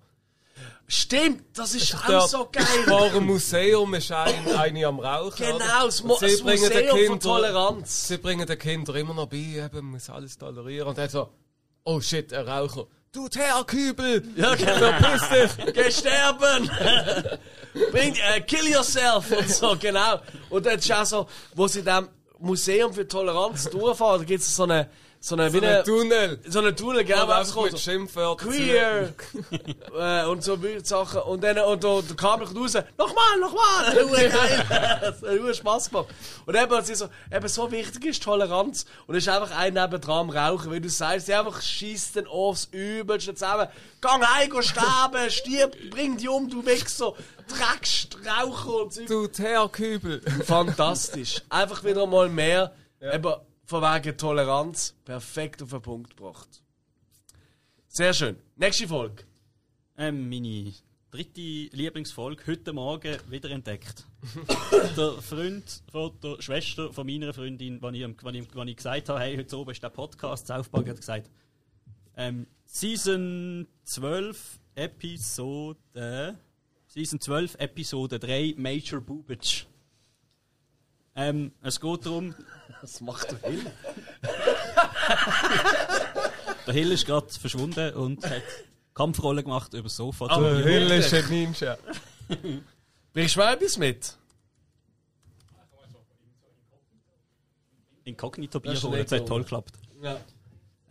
Stimmt, 0.87 1.57
das 1.57 1.73
ist 1.73 1.95
auch 2.07 2.27
so 2.27 2.47
geil. 2.51 2.65
Vor 2.87 3.09
dem 3.09 3.25
Museum 3.25 3.93
ist 3.95 4.11
ein, 4.11 4.55
eine 4.55 4.85
am 4.85 4.99
Rauchen. 4.99 5.45
Genau, 5.45 5.85
das, 5.85 6.03
Mo 6.03 6.17
das 6.21 6.43
Museum 6.43 6.89
von 6.89 6.97
Kindern- 6.99 7.19
Toleranz. 7.19 8.07
Sie 8.07 8.17
bringen 8.17 8.45
den 8.45 8.59
Kindern 8.59 8.95
immer 8.95 9.13
noch 9.15 9.27
bei, 9.27 9.37
eben, 9.37 9.69
man 9.73 9.85
muss 9.85 10.09
alles 10.09 10.37
tolerieren. 10.37 10.87
Und 10.89 10.97
er 10.97 11.09
so, 11.09 11.29
oh 11.83 11.99
shit, 11.99 12.31
ein 12.33 12.47
Raucher. 12.47 12.85
Du 13.11 13.27
Teerkübel! 13.29 14.23
Ja, 14.35 14.53
genau. 14.55 14.77
Verpiss 14.77 15.55
dich! 15.55 15.65
Geh 15.73 15.91
sterben! 15.91 16.69
Bring, 17.91 18.13
äh, 18.15 18.41
kill 18.41 18.67
yourself! 18.69 19.31
Und 19.31 19.49
so, 19.49 19.75
genau. 19.79 20.19
Und 20.49 20.65
dann 20.65 20.77
ist 20.77 20.91
auch 20.91 21.05
so, 21.05 21.27
wo 21.55 21.67
sie 21.67 21.79
in 21.79 21.85
dem 21.85 22.09
Museum 22.39 22.93
für 22.93 23.07
Toleranz 23.07 23.69
durchfahren, 23.69 24.21
da 24.21 24.25
gibt 24.25 24.41
es 24.41 24.55
so 24.55 24.63
eine, 24.63 24.89
so 25.25 25.35
eine, 25.35 25.49
So 25.49 25.57
eine, 25.57 25.79
ein 25.79 25.83
Tunnel. 25.83 26.39
so 26.47 26.59
eine 26.59 26.75
Tunnel, 26.75 27.03
genau, 27.03 27.27
wo 27.27 27.31
einfach 27.31 27.63
mit 27.63 27.71
so, 27.71 27.77
Schimpfwörtern. 27.77 28.47
Queer! 28.47 29.13
äh, 30.23 30.25
und 30.27 30.43
so 30.43 30.55
Sachen. 30.83 31.21
Und 31.21 31.43
dann, 31.43 31.57
und 31.57 31.83
der, 31.83 32.01
der 32.03 32.15
Kabel 32.15 32.45
kommt 32.45 32.59
raus, 32.59 32.73
nochmal, 32.95 33.39
nochmal! 33.39 33.95
Hure 34.03 34.29
geil! 34.29 35.15
Hure 35.21 35.55
Spass 35.55 35.89
gemacht. 35.89 36.09
Und 36.45 36.55
eben, 36.55 36.83
sie 36.83 36.93
so, 36.93 37.07
eben 37.33 37.47
so 37.47 37.71
wichtig 37.71 38.05
ist 38.05 38.21
Toleranz. 38.21 38.85
Und 39.07 39.15
es 39.15 39.25
ist 39.25 39.33
einfach 39.33 39.49
ein 39.57 39.73
nebendran 39.73 40.29
am 40.29 40.29
Rauchen, 40.29 40.69
weil 40.69 40.79
du 40.79 40.89
sagst, 40.89 41.27
die 41.27 41.33
einfach 41.33 41.59
schießt 41.59 42.17
den 42.17 42.27
aufs 42.27 42.65
Übelste 42.71 43.33
zusammen. 43.33 43.67
Gang 44.01 44.23
heim, 44.23 44.51
geh 44.51 44.61
sterben, 44.61 45.29
stirb, 45.31 45.75
bring 45.89 46.17
dich 46.17 46.29
um, 46.29 46.47
du 46.51 46.63
Wichser! 46.63 47.13
Dreckst, 47.47 48.17
Raucher 48.23 48.83
und 48.83 48.93
so. 48.93 49.05
Du 49.05 49.25
Teerkübel. 49.25 50.21
Fantastisch. 50.45 51.41
Einfach 51.49 51.83
wieder 51.83 52.05
mal 52.05 52.29
mehr, 52.29 52.75
eben 53.01 53.33
von 53.65 53.81
wegen 53.81 54.17
Toleranz, 54.17 54.95
perfekt 55.05 55.61
auf 55.63 55.69
den 55.69 55.81
Punkt 55.81 56.15
gebracht. 56.15 56.61
Sehr 57.87 58.13
schön. 58.13 58.37
Nächste 58.55 58.87
Folge. 58.87 59.23
Ähm, 59.97 60.29
meine 60.29 60.73
dritte 61.11 61.41
Lieblingsfolge 61.41 62.43
heute 62.47 62.73
Morgen 62.73 63.17
wiederentdeckt. 63.29 64.05
der 64.97 65.13
Freund 65.21 65.81
von 65.91 66.11
der 66.21 66.41
Schwester 66.41 66.91
von 66.91 67.07
meiner 67.07 67.33
Freundin, 67.33 67.81
wenn 67.81 67.95
ich, 67.95 68.01
ihm- 68.01 68.17
wenn 68.21 68.35
ich, 68.35 68.53
wenn 68.55 68.67
ich 68.67 68.75
gesagt 68.77 69.09
habe, 69.09 69.19
hey, 69.21 69.37
heute 69.37 69.57
oben 69.57 69.71
ist 69.71 69.81
der 69.81 69.89
Podcast, 69.89 70.47
Park 70.47 70.89
hat 70.89 70.97
gesagt, 70.97 71.29
ähm, 72.17 72.47
Season 72.65 73.67
12, 73.85 74.59
Episode, 74.75 76.37
Season 76.87 77.19
12, 77.21 77.55
Episode 77.59 78.19
3, 78.19 78.55
Major 78.57 78.99
Boobage. 78.99 79.65
Ähm, 81.15 81.53
es 81.61 81.79
geht 81.79 82.05
darum, 82.05 82.35
Was 82.85 83.01
macht 83.01 83.31
der 83.31 83.49
Hill? 83.49 83.65
der 86.67 86.73
Hill 86.75 86.91
ist 86.91 87.07
gerade 87.07 87.27
verschwunden 87.33 87.95
und 87.95 88.23
hat 88.29 88.43
Kampfrolle 88.93 89.41
gemacht 89.41 89.73
über 89.73 89.83
das 89.83 89.95
Sofa. 89.95 90.27
Ah, 90.27 90.39
Der 90.39 90.63
Hill 90.63 90.91
ist 90.91 91.11
ein 91.11 91.27
Ninja. 91.27 91.79
Bringst 93.11 93.35
du 93.35 93.39
mir 93.39 93.53
etwas 93.53 93.77
mit? 93.79 94.15
Inkognito-Bier 98.03 98.73
Das 98.73 98.83
ist 98.83 98.87
holen, 98.87 99.01
das 99.01 99.19
hat 99.19 99.27
toll 99.27 99.41
geklappt. 99.41 99.73
Ja. 100.03 100.19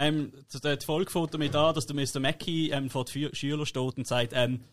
Ähm, 0.00 0.32
die 0.52 0.84
Folge 0.84 1.12
fängt 1.12 1.32
damit 1.32 1.54
an, 1.54 1.76
dass 1.76 1.86
der 1.86 1.94
Mr. 1.94 2.18
Mackey 2.18 2.70
ähm, 2.72 2.90
vor 2.90 3.04
den 3.04 3.32
Schülern 3.32 3.66
steht 3.66 3.96
und 3.98 4.04
sagt, 4.04 4.32
ähm, 4.34 4.64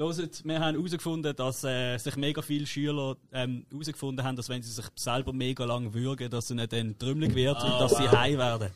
Loset, 0.00 0.42
wir 0.46 0.58
haben 0.60 0.76
herausgefunden, 0.76 1.36
dass 1.36 1.62
äh, 1.62 1.98
sich 1.98 2.16
mega 2.16 2.40
viele 2.40 2.66
Schüler 2.66 3.18
ähm, 3.32 3.66
herausgefunden 3.70 4.24
haben, 4.24 4.34
dass 4.34 4.48
wenn 4.48 4.62
sie 4.62 4.72
sich 4.72 4.86
selber 4.96 5.34
mega 5.34 5.66
lang 5.66 5.92
würgen, 5.92 6.30
dass 6.30 6.48
sie 6.48 6.54
nicht 6.54 6.72
dann 6.72 6.98
trümmelig 6.98 7.34
wird 7.34 7.62
und 7.62 7.78
dass 7.78 7.98
sie 7.98 8.08
heim 8.08 8.38
werden. 8.38 8.70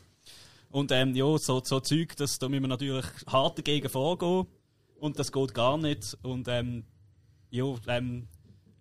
Und 0.69 0.91
ähm, 0.91 1.15
ja, 1.15 1.25
so, 1.39 1.63
so 1.63 1.79
Zeug, 1.79 2.15
das, 2.15 2.37
da 2.37 2.47
müssen 2.47 2.61
wir 2.61 2.67
natürlich 2.67 3.05
hart 3.25 3.57
dagegen 3.57 3.89
vorgehen. 3.89 4.45
Und 4.99 5.17
das 5.17 5.31
geht 5.31 5.55
gar 5.55 5.79
nicht. 5.79 6.15
Und 6.21 6.47
ähm, 6.47 6.83
ja, 7.49 7.73
ähm, 7.87 8.27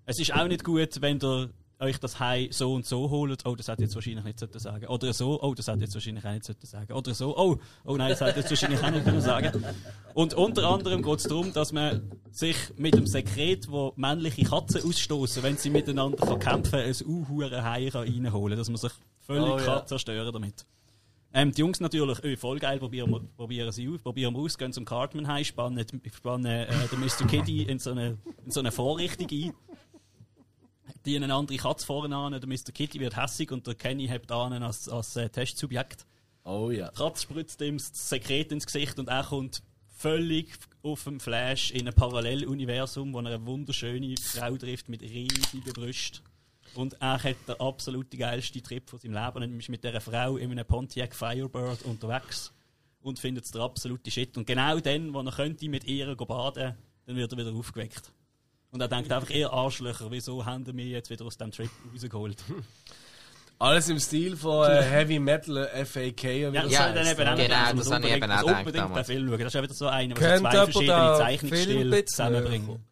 es 0.04 0.20
ist 0.20 0.34
auch 0.34 0.46
nicht 0.46 0.64
gut, 0.64 1.00
wenn 1.00 1.18
ihr 1.22 1.48
euch 1.84 1.98
das 2.00 2.18
Hai 2.20 2.48
so 2.50 2.74
und 2.74 2.84
so 2.86 3.08
holt. 3.10 3.44
Oh, 3.46 3.54
das 3.54 3.68
hätte 3.68 3.82
ich 3.82 3.86
jetzt 3.88 3.94
wahrscheinlich 3.94 4.24
nicht 4.24 4.38
sollten 4.38 4.58
sagen. 4.58 4.86
Oder 4.86 5.12
so, 5.12 5.40
oh, 5.42 5.54
das 5.54 5.66
hätte 5.68 5.78
ich 5.78 5.82
jetzt 5.84 5.94
wahrscheinlich 5.94 6.24
auch 6.24 6.32
nicht 6.32 6.44
sollten 6.44 6.66
sagen. 6.66 6.92
Oder 6.92 7.14
so, 7.14 7.36
oh, 7.36 7.58
oh 7.84 7.96
nein, 7.96 8.10
das 8.10 8.20
hätte 8.20 8.30
ich 8.30 8.36
jetzt 8.36 8.50
wahrscheinlich 8.50 8.82
auch 8.82 8.90
nicht 8.90 9.04
können 9.04 9.20
sagen. 9.20 9.64
Und 10.14 10.34
unter 10.34 10.68
anderem 10.68 11.02
geht 11.02 11.18
es 11.18 11.24
darum, 11.24 11.52
dass 11.52 11.72
man 11.72 12.10
sich 12.30 12.56
mit 12.76 12.94
dem 12.94 13.06
Sekret, 13.06 13.70
wo 13.70 13.92
männliche 13.96 14.44
Katzen 14.44 14.82
ausstoßen, 14.84 15.42
wenn 15.42 15.56
sie 15.56 15.70
miteinander 15.70 16.16
kann 16.16 16.38
kämpfen 16.38 16.80
ein 16.80 16.94
unhure 17.06 17.62
Hai 17.64 17.88
reinholen 17.88 18.50
kann. 18.50 18.58
Dass 18.58 18.68
man 18.68 18.76
sich 18.78 18.92
völlig 19.20 19.44
Oh, 19.52 19.58
ja. 19.58 19.64
kann 19.64 19.86
zerstören 19.86 20.32
damit. 20.32 20.66
Ähm, 21.36 21.50
die 21.50 21.62
Jungs 21.62 21.80
natürlich, 21.80 22.22
öh, 22.22 22.36
voll 22.36 22.60
geil, 22.60 22.78
probieren, 22.78 23.10
wir- 23.10 23.20
probieren 23.36 23.72
sie 23.72 23.88
aus, 23.88 24.00
probieren 24.00 24.34
wir 24.34 24.40
aus, 24.40 24.56
gehen 24.56 24.72
zum 24.72 24.84
Cartman 24.84 25.26
heim, 25.26 25.42
spannen, 25.44 25.84
spannen 26.12 26.46
äh, 26.46 26.66
den 26.92 27.00
Mr. 27.00 27.26
Kitty 27.26 27.62
in 27.64 27.80
so 27.80 27.90
eine, 27.90 28.18
in 28.44 28.52
so 28.52 28.60
eine 28.60 28.70
Vorrichtung 28.70 29.26
ein. 29.32 29.52
Die 31.04 31.16
eine 31.16 31.34
andere 31.34 31.58
Katze 31.58 31.84
vorne 31.84 32.16
an, 32.16 32.32
der 32.32 32.46
Mr. 32.46 32.72
Kitty 32.72 32.98
wird 32.98 33.16
hässig 33.16 33.52
und 33.52 33.66
der 33.66 33.74
Kenny 33.74 34.08
hebt 34.08 34.32
an 34.32 34.62
als, 34.62 34.88
als 34.88 35.16
äh, 35.16 35.28
Testsubjekt. 35.28 36.06
Oh 36.44 36.70
ja. 36.70 36.90
Die 36.90 36.96
Katze 36.96 37.22
spritzt 37.22 37.60
ihm 37.60 37.76
das 37.76 38.08
Sekret 38.08 38.52
ins 38.52 38.64
Gesicht 38.64 38.98
und 38.98 39.08
er 39.08 39.24
kommt 39.24 39.62
völlig 39.86 40.48
auf 40.82 41.04
dem 41.04 41.20
Flash 41.20 41.70
in 41.72 41.86
ein 41.88 41.94
Paralleluniversum, 41.94 43.12
wo 43.12 43.20
er 43.20 43.26
eine 43.26 43.46
wunderschöne 43.46 44.14
Frau 44.20 44.56
trifft 44.56 44.88
mit 44.88 45.02
riesigen 45.02 45.72
Brüsten. 45.72 46.20
Und 46.74 46.94
er 47.00 47.22
hat 47.22 47.36
den 47.48 47.60
absolut 47.60 48.10
geilsten 48.10 48.62
Trip 48.62 48.88
von 48.88 48.98
seinem 48.98 49.14
Leben. 49.14 49.52
Er 49.52 49.58
ist 49.58 49.68
mit 49.68 49.84
dieser 49.84 50.00
Frau 50.00 50.36
in 50.36 50.50
einem 50.50 50.66
Pontiac 50.66 51.14
Firebird 51.14 51.82
unterwegs 51.82 52.52
und 53.02 53.18
findet 53.18 53.44
es 53.44 53.50
der 53.50 53.62
absolute 53.62 54.10
Shit. 54.10 54.36
Und 54.36 54.46
genau 54.46 54.80
dann, 54.80 55.14
wo 55.14 55.20
er 55.20 55.32
könnte 55.32 55.68
mit 55.68 55.84
ihr 55.84 56.14
baden, 56.16 56.74
dann 57.06 57.16
wird 57.16 57.32
er 57.32 57.38
wieder 57.38 57.52
aufgeweckt. 57.52 58.10
Und 58.74 58.80
er 58.80 58.88
denkt 58.88 59.12
einfach, 59.12 59.30
ihr 59.30 59.52
Arschlöcher, 59.52 60.10
wieso 60.10 60.44
haben 60.44 60.64
mich 60.74 60.88
jetzt 60.88 61.08
wieder 61.08 61.24
aus 61.24 61.36
dem 61.38 61.52
Trip 61.52 61.70
rausgeholt? 61.92 62.42
Alles 63.60 63.88
im 63.88 64.00
Stil 64.00 64.36
von 64.36 64.68
äh, 64.68 64.82
Heavy 64.82 65.20
Metal 65.20 65.68
FAK. 65.86 66.24
Ja, 66.24 66.50
das 66.50 66.72
Ja, 66.72 66.88
habe 66.88 66.98
ich 66.98 67.06
dann 67.06 67.06
eben 67.06 67.28
auch 67.28 67.36
genau, 67.36 67.72
das 67.78 67.92
habe 67.92 68.08
ich 68.08 68.12
eben 68.16 68.32
auch 68.32 68.40
gedacht 68.40 68.58
unbedingt 68.66 68.96
den. 68.96 69.04
Film 69.04 69.28
schauen. 69.28 69.38
Das 69.38 69.54
ist 69.54 69.60
eben 69.62 69.72
so 69.74 69.86
einer, 69.86 70.14
Kennt 70.16 70.40
zwei 70.40 70.50
verschiedene 70.64 71.06
den 71.08 71.16
Zeichnungsstile 71.18 71.90
Film 71.92 72.06
zusammenbringen. 72.08 72.84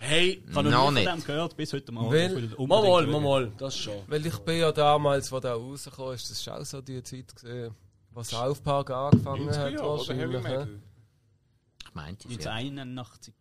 Hey, 0.00 0.42
Ich 0.46 0.54
habe 0.54 0.68
Noch 0.68 0.90
nie 0.90 0.96
nicht. 1.00 1.08
von 1.08 1.18
dem 1.20 1.24
gehört, 1.24 1.56
bis 1.56 1.72
heute 1.72 1.90
Morgen. 1.90 2.12
Weil- 2.12 2.66
mal 2.66 2.82
mal, 2.82 3.06
mal 3.06 3.20
mal, 3.20 3.52
das 3.56 3.78
schon. 3.78 3.94
Weil 4.08 4.26
ich 4.26 4.36
bin 4.40 4.58
ja 4.58 4.70
damals, 4.72 5.32
wo 5.32 5.40
der 5.40 5.52
rausgekommen 5.54 6.14
ist, 6.16 6.30
das 6.30 6.38
ist 6.38 6.48
auch 6.50 6.64
so 6.66 6.82
die 6.82 7.02
Zeit 7.02 7.34
gesehen, 7.34 7.74
wo 8.12 8.22
South 8.22 8.60
Park 8.60 8.90
angefangen 8.90 9.48
90er 9.48 9.56
hat 9.58 9.72
Jahre 9.72 9.88
oder 9.88 10.14
Heavy 10.14 10.34
wahrscheinlich. 10.34 10.42
Metal. 10.42 10.68
Ich 11.88 11.94
meinte 11.94 12.28
es 12.28 12.44
ja. 12.44 12.50
1981. 12.52 13.34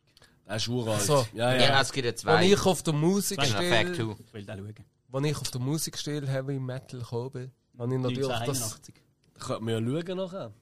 Das 0.48 0.62
ist 0.64 0.68
uralt. 0.70 1.02
So. 1.02 1.26
Ja, 1.34 1.54
Ja, 1.54 1.62
ja. 1.62 1.82
es 1.82 1.92
gibt 1.92 2.06
ja 2.06 2.12
Wenn 2.12 2.18
zwei. 2.18 2.46
ich 2.46 2.66
auf 2.66 2.82
der 2.84 2.94
2. 2.94 3.02
Ich 3.36 4.34
will 4.34 4.46
den 4.46 4.58
schauen. 4.58 4.86
wenn 5.10 5.24
ich 5.26 5.38
auf 5.38 5.52
der 5.52 5.62
Musikstil 5.62 6.28
Heavy 6.28 6.60
Metal 6.60 7.00
gekommen 7.02 7.32
bin, 7.32 7.52
habe 7.78 7.94
ich 7.96 8.02
natürlich 8.02 8.28
das. 8.28 8.40
1981. 8.42 8.96
Da 9.34 9.46
könnte 9.46 9.64
man 9.64 9.74
ja 9.74 9.80
schauen 10.02 10.18
nachher. 10.18 10.54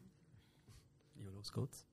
Ja, 1.23 1.31
los 1.33 1.51
geht's. 1.53 1.85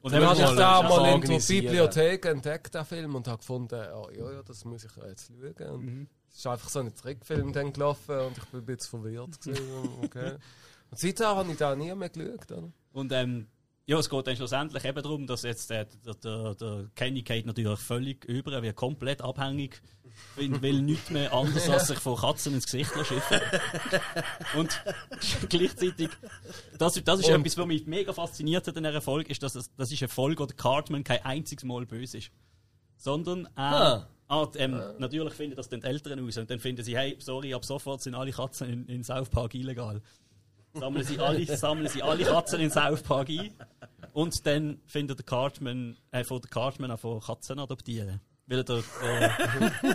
Und 0.00 0.12
dann 0.12 0.24
habe 0.24 0.34
ich 0.40 0.44
da 0.56 0.82
das 0.82 0.88
mal 0.90 1.14
in 1.14 1.20
der. 1.20 1.38
Bibliothek 1.38 2.26
entdeckt, 2.26 2.74
den 2.74 2.84
Film, 2.84 3.14
und 3.14 3.28
habe 3.28 3.38
gefunden, 3.38 3.80
oh, 3.94 4.08
ja, 4.10 4.32
ja, 4.32 4.42
das 4.42 4.64
muss 4.64 4.84
ich 4.84 4.90
jetzt 4.96 5.28
schauen. 5.28 5.70
Und 5.74 5.84
Mhm. 5.84 6.08
Es 6.30 6.38
ist 6.38 6.46
einfach 6.46 6.68
so 6.70 6.78
ein 6.80 6.94
Trickfilm 6.94 7.52
dann 7.52 7.72
gelaufen 7.74 8.18
und 8.18 8.38
ich 8.38 8.44
bin 8.46 8.60
ein 8.60 8.66
bisschen 8.66 9.00
verwirrt. 9.02 9.40
gewesen. 9.42 9.88
okay. 10.02 10.32
Und 10.90 10.98
seitdem 10.98 11.26
habe 11.26 11.50
ich 11.52 11.56
da 11.58 11.74
nie 11.76 11.94
mehr 11.94 12.08
geschaut. 12.10 12.52
Oder? 12.52 12.72
Und 12.92 13.12
ähm, 13.12 13.46
ja, 13.86 13.98
es 13.98 14.08
geht 14.08 14.26
dann 14.26 14.36
schlussendlich 14.36 14.84
eben 14.84 15.02
darum, 15.02 15.26
dass 15.26 15.42
jetzt 15.42 15.68
der, 15.70 15.86
der, 15.86 16.54
der, 16.54 16.90
Kenny 16.94 17.22
geht 17.22 17.46
natürlich 17.46 17.80
völlig 17.80 18.24
über, 18.26 18.52
er 18.52 18.62
wird 18.62 18.76
komplett 18.76 19.20
abhängig, 19.22 19.82
will, 20.36 20.62
will 20.62 20.82
nichts 20.82 21.10
mehr 21.10 21.32
anderes 21.32 21.68
als 21.68 21.88
sich 21.88 21.98
von 21.98 22.16
Katzen 22.16 22.54
ins 22.54 22.66
Gesicht 22.66 22.92
schiffen. 22.92 23.40
Und 24.56 24.80
gleichzeitig, 25.48 26.10
das, 26.78 26.94
das 27.02 27.20
ist 27.20 27.28
Und- 27.28 27.40
etwas, 27.40 27.58
was 27.58 27.66
mich 27.66 27.86
mega 27.86 28.12
fasziniert 28.12 28.66
hat 28.68 28.76
in 28.76 28.84
dieser 28.84 29.00
Folge, 29.00 29.30
ist, 29.30 29.42
dass 29.42 29.56
es, 29.56 29.74
das 29.74 29.90
ist 29.90 30.00
eine 30.02 30.08
Folge, 30.08 30.42
wo 30.42 30.46
der 30.46 30.56
Cartman 30.56 31.02
kein 31.02 31.24
einziges 31.24 31.64
Mal 31.64 31.84
böse 31.84 32.18
ist. 32.18 32.30
Sondern 32.96 33.48
er, 33.56 34.08
ah, 34.28 34.48
ähm, 34.56 34.80
natürlich 34.98 35.34
finden 35.34 35.56
das 35.56 35.68
dann 35.68 35.80
die 35.80 35.86
Eltern 35.88 36.24
aus 36.24 36.38
und 36.38 36.48
dann 36.48 36.60
finden 36.60 36.84
sie, 36.84 36.96
hey, 36.96 37.16
sorry, 37.18 37.52
ab 37.52 37.64
sofort 37.64 38.00
sind 38.00 38.14
alle 38.14 38.30
Katzen 38.30 38.68
in, 38.70 38.86
in 38.86 39.02
South 39.02 39.28
Park 39.28 39.54
illegal 39.56 40.00
sammeln 40.74 41.04
sie 41.04 41.18
alle, 41.18 41.56
sammeln 41.56 41.88
sie 41.88 42.02
alle 42.02 42.24
Katzen 42.24 42.60
in 42.60 42.70
South 42.70 43.02
Park 43.02 43.28
ein. 43.28 43.52
Und 44.12 44.46
dann 44.46 44.80
findet 44.86 45.18
der 45.18 45.24
Cartman, 45.24 45.96
äh, 46.10 46.24
von 46.24 46.40
der 46.40 46.50
Cartman 46.50 46.90
an 46.90 46.98
von 46.98 47.20
Katzen 47.20 47.58
adoptieren. 47.58 48.20
Weil 48.46 48.64
der, 48.64 48.78
äh, 48.78 49.30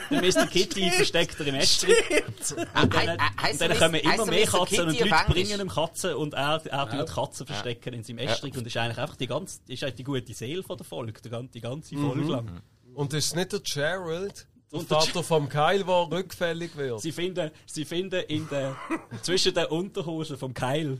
der 0.10 0.22
Mr. 0.22 0.48
Kitty 0.48 0.90
versteckt 0.90 1.40
er 1.40 1.48
im 1.48 1.56
Estrich. 1.56 1.96
Und 2.10 2.94
dann, 2.94 3.18
heisst 3.42 3.62
und 3.62 3.70
dann 3.70 3.78
kommen 3.78 3.96
immer 3.96 4.26
mehr. 4.26 4.48
Katzen 4.48 4.88
und 4.88 5.00
Leute 5.00 5.26
bringen 5.28 5.62
ihm 5.62 5.70
Katzen 5.70 6.14
und 6.16 6.34
er, 6.34 6.66
er 6.66 6.90
tut 6.90 7.14
Katzen 7.14 7.46
verstecken 7.46 7.94
in 7.94 8.04
seinem 8.04 8.20
Estrich 8.20 8.58
und 8.58 8.66
ist 8.66 8.78
eigentlich 8.78 8.98
einfach 8.98 9.18
die 9.18 9.28
ganze, 9.28 9.60
ist 9.68 9.84
eigentlich 9.84 9.96
die 9.96 10.04
gute 10.04 10.34
Seele 10.34 10.64
von 10.64 10.78
der 10.78 10.86
Folge, 10.86 11.22
die 11.22 11.30
ganze, 11.30 11.52
die 11.52 11.62
ganze 11.62 11.96
Folge 11.96 12.22
lang. 12.22 12.62
Und 12.96 13.14
ist 13.14 13.26
es 13.26 13.36
nicht 13.36 13.52
der 13.52 13.60
Gerald, 13.60 14.48
der 14.72 14.80
Und 14.80 14.92
der 14.92 15.00
Vater 15.00 15.24
vom 15.24 15.50
Kyle, 15.50 15.84
der 15.84 16.12
rückfällig 16.12 16.76
wird? 16.76 17.02
Sie 17.02 17.12
finden, 17.12 17.52
sie 17.66 17.86
finden 17.86 18.22
in 18.28 18.48
der, 18.50 18.76
zwischen 19.22 19.54
den 19.54 19.66
Unterhosen 19.66 20.38
vom 20.38 20.54
Keil, 20.54 21.00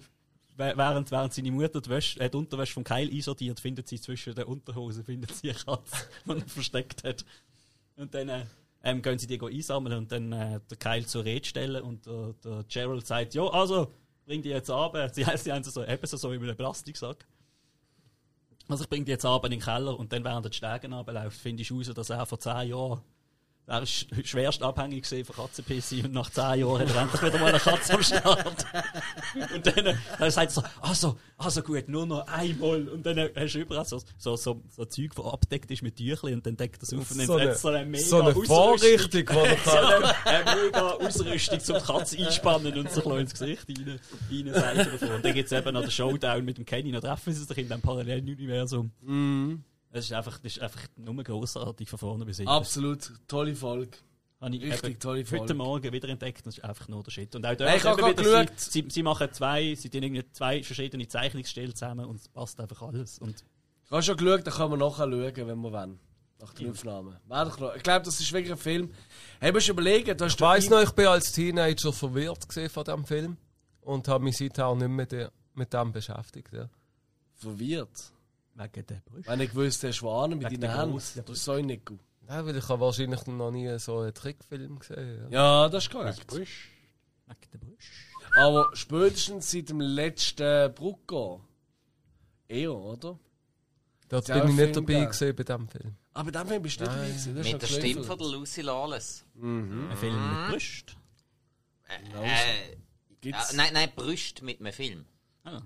während, 0.56 1.12
während 1.12 1.34
seine 1.34 1.52
Mutter 1.52 1.82
die, 1.82 1.90
Wäsche, 1.90 2.20
äh, 2.20 2.30
die 2.30 2.38
Unterwäsche 2.38 2.74
vom 2.74 2.84
Keil 2.84 3.10
einsortiert, 3.12 3.60
findet 3.60 3.88
sie 3.88 4.00
zwischen 4.00 4.36
den 4.36 4.46
Unterhosen 4.46 5.04
findet 5.04 5.36
sie 5.36 5.50
eine 5.50 5.60
Katze, 5.60 5.98
die 6.26 6.32
er 6.32 6.48
versteckt 6.48 7.04
hat. 7.04 7.26
Und 7.96 8.14
dann 8.14 8.30
äh, 8.30 8.46
ähm, 8.84 9.02
gehen 9.02 9.20
sie 9.20 9.28
die 9.28 9.42
einsammeln 9.42 9.98
und 9.98 10.12
dann 10.12 10.32
äh, 10.32 10.60
der 10.70 10.78
Keil 10.78 11.06
zur 11.06 11.26
Rede 11.26 11.46
stellen 11.46 11.84
und 11.84 12.06
der, 12.06 12.34
der 12.44 12.64
Gerald 12.70 13.06
sagt, 13.06 13.34
ja, 13.34 13.44
also, 13.48 13.92
bring 14.26 14.42
die 14.42 14.50
jetzt 14.50 14.70
ab. 14.70 14.96
Sie, 15.14 15.24
sie 15.38 15.52
haben 15.52 15.64
sie 15.64 15.72
so, 15.72 15.84
ebenso 15.84 16.18
so 16.18 16.32
in 16.32 16.44
einem 16.44 16.56
Plastiksack. 16.56 17.26
Also 18.68 18.84
ich 18.84 18.90
bring 18.90 19.06
die 19.06 19.12
jetzt 19.12 19.26
ab 19.26 19.46
in 19.46 19.52
den 19.52 19.62
Keller 19.62 19.98
und 19.98 20.12
dann 20.12 20.24
während 20.24 20.46
er 20.46 20.50
die 20.50 20.58
Stegen 20.58 20.94
runterläuft, 20.94 21.40
finde 21.40 21.64
ich 21.64 21.72
raus, 21.72 21.90
dass 21.94 22.10
er 22.10 22.26
vor 22.26 22.40
10 22.40 22.68
Jahren 22.68 23.02
er 23.68 23.82
ist 23.82 24.08
schwerst 24.24 24.64
abhängig 24.64 25.06
von 25.06 25.36
Katzenpissi 25.36 26.02
und 26.04 26.14
nach 26.14 26.30
10 26.30 26.62
Jahren 26.62 26.80
hat 26.80 26.96
er 26.96 27.02
endlich 27.02 27.22
wieder 27.22 27.38
mal 27.38 27.50
eine 27.50 27.60
Katze 27.60 27.94
am 27.96 28.02
Start. 28.04 28.66
und 29.54 29.68
dann, 29.68 29.98
dann 30.20 30.32
sagt 30.32 30.48
er 30.48 30.50
so, 30.52 30.64
also, 30.80 31.18
also 31.38 31.62
gut, 31.62 31.90
nur 31.90 32.06
noch 32.06 32.26
einmal. 32.28 32.88
Und 32.88 33.06
dann 33.06 33.30
hast 33.36 33.54
du 33.56 33.60
überall 33.60 33.84
so, 33.84 34.02
so, 34.18 34.38
so, 34.38 34.62
so 34.70 34.86
Zeug, 34.86 35.12
das 35.16 35.26
abdeckt 35.26 35.70
ist 35.70 35.82
mit 35.84 35.98
Tüchli 35.98 36.34
und 36.34 36.46
dann 36.46 36.56
deckt 36.56 36.82
das 36.82 36.94
auf 36.94 37.12
und 37.12 37.18
dann 37.18 37.28
So 37.28 37.40
hat 37.40 37.58
so 37.58 37.68
eine 37.68 37.86
mega 37.86 38.04
so 38.06 38.22
eine. 38.22 38.34
Vorrichtung, 38.34 39.26
die 39.26 39.26
er 39.36 39.58
So 39.58 39.72
kann. 39.72 40.04
eine, 40.24 40.62
mega 40.64 40.90
Ausrüstung 40.92 41.60
zum 41.60 41.78
Katze 41.78 42.18
einspannen 42.26 42.78
und 42.78 42.90
sich 42.90 43.06
ins 43.06 43.34
Gesicht 43.34 43.68
rein, 43.68 44.00
reinseiten 44.32 44.92
davon. 44.94 45.16
Und 45.18 45.26
dann 45.26 45.34
gibt 45.34 45.52
es 45.52 45.58
eben 45.58 45.74
noch 45.74 45.82
den 45.82 45.92
Showdown 45.92 46.46
mit 46.46 46.58
dem 46.58 46.66
Kenny, 46.66 46.94
dann 46.94 47.02
treffen 47.02 47.34
sie 47.34 47.44
sich 47.44 47.58
in 47.58 47.66
diesem 47.68 47.82
Paralleluniversum. 47.82 48.92
Mhm. 49.02 49.64
Es 49.92 50.06
ist 50.06 50.14
einfach, 50.14 50.38
das 50.40 50.54
ist 50.58 50.62
einfach 50.62 50.82
nur 50.98 51.24
grossartig 51.24 51.90
von 51.90 52.00
vorne 52.00 52.26
bis 52.26 52.38
hinten. 52.38 52.52
Absolut. 52.52 53.12
Tolle 53.28 53.56
Folge. 53.56 53.98
Habe 54.40 54.56
ich 54.56 54.64
Richtig 54.64 55.00
tolle 55.00 55.26
Folge. 55.26 55.44
heute 55.44 55.54
Morgen 55.56 55.92
wieder 55.92 56.10
entdeckt. 56.10 56.46
Das 56.46 56.58
ist 56.58 56.64
einfach 56.64 56.88
nur 56.88 57.02
der 57.04 57.12
Shit. 57.12 57.36
Und 57.36 57.46
auch 57.46 57.56
dort 57.56 57.76
ich 57.76 57.84
hab 57.84 57.98
eben 57.98 58.16
grad 58.16 58.20
wieder, 58.20 58.46
sie, 58.56 58.82
sie, 58.82 58.86
sie 58.90 59.04
machen 59.04 59.30
zwei, 59.32 59.74
sie 59.76 59.90
tun 59.90 60.04
irgendwie 60.04 60.32
zwei 60.32 60.62
verschiedene 60.62 61.08
Zeichnungsstile 61.08 61.74
zusammen 61.74 62.06
und 62.06 62.18
es 62.18 62.28
passt 62.28 62.60
einfach 62.60 62.82
alles. 62.84 63.18
Und 63.18 63.44
Ich 63.86 63.92
habe 63.92 64.04
schon 64.04 64.18
geschaut, 64.18 64.46
dann 64.46 64.54
können 64.54 64.72
wir 64.72 64.78
nachher 64.78 65.10
schauen, 65.10 65.48
wenn 65.48 65.60
wir 65.62 65.72
wollen. 65.72 66.00
Nach 66.40 66.54
den 66.54 66.70
Aufnahmen. 66.70 67.16
Ich 67.78 67.84
glaube, 67.84 68.06
das 68.06 68.20
ist 68.20 68.32
wirklich 68.32 68.52
ein 68.52 68.60
Film. 68.60 68.92
Hey, 69.40 69.52
musst 69.52 69.70
du 69.70 69.72
überlegen, 69.72 70.16
du 70.16 70.26
hast 70.26 70.36
Ich 70.36 70.42
weiss 70.42 70.70
noch, 70.70 70.84
ich 70.84 70.92
bin 70.92 71.08
als 71.08 71.32
Teenager 71.32 71.92
verwirrt 71.92 72.48
gewesen 72.48 72.70
von 72.70 72.84
diesem 72.84 73.06
Film 73.06 73.38
und 73.82 74.08
habe 74.08 74.24
mich 74.24 74.38
seither 74.38 74.68
auch 74.68 74.76
nicht 74.76 74.88
mehr 74.88 75.32
mit 75.56 75.74
dem 75.74 75.92
beschäftigt. 75.92 76.54
Ja. 76.54 76.70
verwirrt. 77.34 78.12
Wegen 78.58 78.86
der 78.86 79.02
Brüste. 79.06 79.32
Wenn 79.32 79.40
ich 79.42 79.50
gewusst 79.50 79.84
der 79.84 79.94
Schwane 79.94 80.36
mit 80.36 80.50
Wegen 80.50 80.62
deinen 80.62 80.72
der 80.72 80.80
Händen. 80.82 80.92
grossen 80.94 81.24
Das 81.26 81.44
soll 81.46 81.64
nicht 81.64 81.86
gut. 81.86 82.00
Ja, 82.28 82.46
weil 82.46 82.58
ich 82.58 82.68
habe 82.68 82.82
wahrscheinlich 82.82 83.26
noch 83.28 83.52
nie 83.52 83.78
so 83.80 84.00
einen 84.00 84.14
Trickfilm 84.14 84.80
gesehen. 84.80 85.28
Ja. 85.32 85.64
Ja, 85.64 85.70
das 85.70 85.86
ist 85.86 85.92
korrekt. 85.92 86.20
Wegen 86.32 86.48
der 87.54 87.58
Brüste. 87.60 87.92
Aber 88.38 88.70
spätestens 88.74 89.52
seit 89.52 89.70
dem 89.70 89.80
letzten 89.82 90.74
Brucko. 90.74 91.42
Eher, 92.48 92.74
oder? 92.74 93.20
Dort 94.10 94.28
bin 94.28 94.38
ich 94.38 94.44
Film 94.44 94.56
nicht 94.56 94.76
dabei 94.76 95.06
gewesen 95.06 95.36
bei 95.36 95.44
diesem 95.44 95.68
Film. 95.68 95.96
Aber 96.14 96.32
dann 96.32 96.48
Film 96.48 96.62
bist 96.62 96.80
du 96.80 96.84
nicht 96.84 96.96
dabei 96.96 97.08
gewesen. 97.08 97.36
Das 97.36 97.46
ist 97.46 97.54
Mit 97.54 97.62
der. 97.62 97.68
Stimme 97.68 98.04
von 98.04 98.18
der 98.18 98.28
Lucy 98.28 98.62
Lawless. 98.62 99.26
Ein 99.42 99.98
Film 99.98 100.16
mit 100.16 100.50
Brüsten. 100.50 100.96
Äh, 101.88 102.76
Gibt's? 103.22 103.54
äh, 103.54 103.58
nein, 103.58 103.74
nein, 103.74 103.90
Brüste 103.96 104.44
mit 104.44 104.60
einem 104.60 104.74
Film. 104.74 105.06
Ah. 105.44 105.62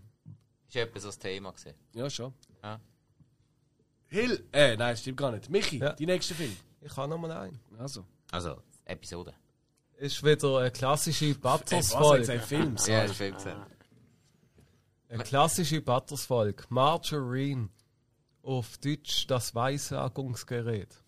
Ist 0.68 0.76
etwas 0.76 1.04
das 1.04 1.20
Thema 1.20 1.52
gesehen. 1.52 1.76
Ja, 1.94 2.10
schon. 2.10 2.34
Ja. 2.64 2.80
Hill. 4.08 4.46
Äh, 4.52 4.76
nein, 4.78 4.98
stimmt 4.98 5.18
gar 5.18 5.32
nicht. 5.32 5.50
Michi, 5.50 5.78
Ja. 5.80 5.94
die 5.94 6.06
nächste 6.06 6.36
Film. 6.36 6.56
Ich 6.82 6.96
habe 6.98 7.08
noch 7.10 7.18
mal 7.18 7.32
einen. 7.32 7.60
Also. 7.78 8.06
Also, 8.32 8.62
Episode. 8.86 9.34
Ist 9.98 10.24
wieder 10.24 10.58
eine 10.60 10.72
klassische 10.72 11.34
Butters-Folge. 11.36 12.32
ein 12.34 12.42
Film? 12.42 12.76
Ja, 12.88 12.94
Ja. 12.94 13.08
das 13.08 13.18
Film 13.18 13.36
gesehen. 13.36 13.58
Eine 15.10 15.24
klassische 15.24 15.82
Butters-Folge. 15.82 16.64
Margarine. 16.70 17.70
Auf 18.44 18.78
Deutsch 18.80 19.28
das 19.28 19.54
Weissagungsgerät. 19.54 21.04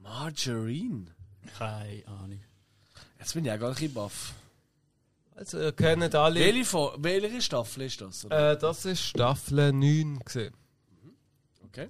Margarine. 0.00 1.06
Keine 1.58 2.06
Ahnung. 2.06 2.40
Jetzt 3.18 3.34
bin 3.34 3.44
ich 3.44 3.48
ja 3.48 3.56
gar 3.56 3.70
nicht 3.78 3.92
baff. 3.94 4.34
Also, 5.54 5.72
kennt 5.72 6.14
alle. 6.14 6.40
Welche, 6.40 6.92
welche 6.98 7.42
Staffel 7.42 7.82
ist 7.82 8.00
das? 8.00 8.24
Oder? 8.24 8.52
Äh, 8.52 8.58
das 8.58 8.84
ist 8.84 9.00
Staffel 9.02 9.72
9 9.72 10.18
gewesen. 10.20 10.54
Okay. 11.66 11.88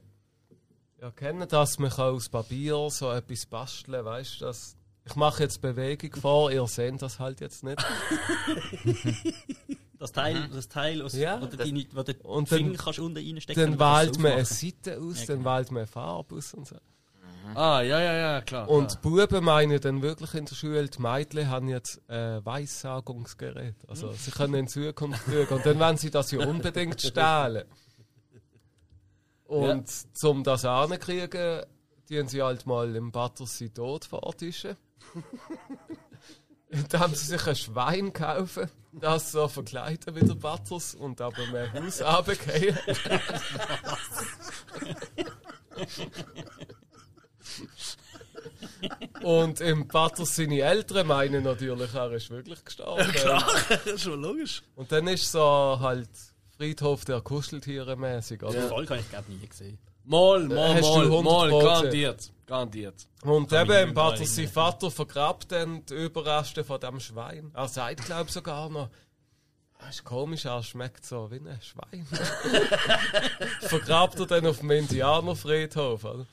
Ihr 1.00 1.10
kennt 1.12 1.52
das, 1.52 1.78
man 1.78 1.90
kann 1.90 2.14
aus 2.14 2.28
Papier 2.28 2.88
so 2.90 3.10
etwas 3.10 3.46
basteln, 3.46 4.04
weißt 4.04 4.40
du? 4.40 4.44
Das 4.46 4.76
ich 5.04 5.16
mache 5.16 5.42
jetzt 5.42 5.60
Bewegung 5.60 6.14
vor, 6.20 6.52
ihr 6.52 6.64
seht 6.68 7.02
das 7.02 7.18
halt 7.18 7.40
jetzt 7.40 7.64
nicht. 7.64 7.84
Das 9.98 10.10
Teil, 10.10 10.48
das 10.52 10.66
Teil 10.68 11.00
aus, 11.02 11.12
Ja, 11.12 11.40
wo 11.40 11.46
du 11.46 11.56
das- 11.56 11.64
deine, 11.64 11.86
wo 11.92 12.02
du 12.02 12.12
und 12.24 12.50
den 12.50 12.58
dann- 12.58 12.66
Finger 12.72 12.76
kannst 12.82 12.98
unten 12.98 13.18
reinstecken 13.18 13.78
Dann 13.78 13.78
wählt 13.78 14.18
man 14.18 14.32
eine. 14.32 14.44
Seite 14.44 14.98
aus, 15.00 15.20
Ja, 15.20 15.26
dann 15.26 15.38
genau. 15.38 15.56
wählt 15.56 15.70
man 15.70 15.78
eine 15.82 15.86
Farbe 15.86 16.34
aus 16.34 16.54
und 16.54 16.66
so. 16.66 16.74
Ah, 17.54 17.82
ja, 17.82 18.00
ja, 18.00 18.14
ja, 18.14 18.40
klar. 18.40 18.68
Und 18.68 19.00
klar. 19.00 19.26
Buben 19.26 19.44
meinen 19.44 19.80
dann 19.80 20.02
wirklich 20.02 20.34
in 20.34 20.44
der 20.46 20.54
Schule, 20.54 20.88
die 20.88 21.00
Mädchen 21.00 21.48
haben 21.48 21.68
jetzt 21.68 22.00
ein 22.08 22.44
Weissagungsgerät. 22.44 23.76
Also 23.88 24.12
sie 24.12 24.30
können 24.30 24.54
in 24.54 24.68
Zukunft 24.68 25.24
schauen. 25.26 25.48
Und 25.48 25.66
dann 25.66 25.78
wollen 25.78 25.96
sie 25.96 26.10
das 26.10 26.30
ja 26.30 26.46
unbedingt 26.46 27.00
stehlen. 27.00 27.64
Und 29.44 30.16
zum 30.16 30.44
das 30.44 30.64
anzukriegen, 30.64 31.62
tun 32.08 32.28
sie 32.28 32.42
halt 32.42 32.66
mal 32.66 32.96
im 32.96 33.12
Battersee 33.12 33.68
tot 33.68 34.06
vortischen. 34.06 34.76
Indem 36.68 37.10
sie 37.14 37.26
sich 37.26 37.46
ein 37.46 37.56
Schwein 37.56 38.12
kaufen, 38.14 38.70
das 38.92 39.32
so 39.32 39.48
verkleiden 39.48 40.14
wie 40.14 40.24
der 40.26 40.34
Butters 40.34 40.94
und 40.94 41.20
aber 41.20 41.46
mehr 41.48 41.70
Haus 41.74 42.00
runtergehen. 42.02 42.78
Und 49.22 49.60
im 49.60 49.88
Butters 49.88 50.36
seine 50.36 50.60
Eltern 50.60 51.06
meinen 51.06 51.44
natürlich, 51.44 51.94
er 51.94 52.12
ist 52.12 52.30
wirklich 52.30 52.64
gestorben. 52.64 53.12
schon 53.96 54.20
logisch. 54.20 54.62
Und 54.74 54.90
dann 54.90 55.06
ist 55.08 55.30
so 55.30 55.78
halt 55.80 56.08
Friedhof 56.56 57.04
der 57.04 57.20
Kuscheltiere 57.20 57.96
mäßig, 57.96 58.40
Die 58.40 58.44
oder? 58.44 58.68
Folge 58.68 58.90
habe 58.90 59.00
ich 59.00 59.10
glaube 59.10 59.32
nie 59.32 59.46
gesehen. 59.46 59.78
Mal, 60.04 60.40
mal, 60.48 60.80
du 60.80 60.86
mal, 60.86 61.04
100 61.04 61.24
mal, 61.24 61.50
garantiert. 61.50 62.32
Garantiert. 62.46 63.06
Und 63.22 63.50
Kann 63.50 63.70
eben 63.70 63.88
im 63.88 63.94
mehr 63.94 64.16
sein 64.26 64.48
Vater 64.48 64.90
vergrabt 64.90 65.52
dann 65.52 65.86
die 65.86 65.94
Überreste 65.94 66.64
von 66.64 66.80
dem 66.80 66.98
Schwein. 66.98 67.52
Er 67.54 67.68
sagt, 67.68 68.04
glaube 68.04 68.24
ich, 68.26 68.32
sogar 68.32 68.68
noch, 68.68 68.90
Das 69.78 69.96
ist 69.96 70.04
komisch, 70.04 70.44
er 70.44 70.62
schmeckt 70.62 71.06
so 71.06 71.30
wie 71.30 71.36
ein 71.36 71.60
Schwein. 71.62 72.06
Vergrabt 73.60 74.18
er 74.18 74.26
dann 74.26 74.46
auf 74.46 74.58
dem 74.58 74.70
Indianerfriedhof, 74.72 76.04
oder? 76.04 76.26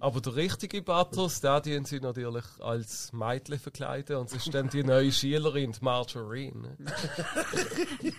Aber 0.00 0.20
der 0.20 0.36
richtige 0.36 0.82
Batos, 0.82 1.40
der 1.40 1.60
dient 1.60 1.88
sie 1.88 2.00
natürlich 2.00 2.44
als 2.60 3.12
Mädchen 3.12 3.58
verkleiden 3.58 4.16
und 4.16 4.30
es 4.30 4.46
ist 4.46 4.54
dann 4.54 4.68
die 4.68 4.84
neue 4.84 5.10
Schülerin, 5.10 5.72
die 5.72 5.84
Marjorie. 5.84 6.52
Ne? 6.52 6.76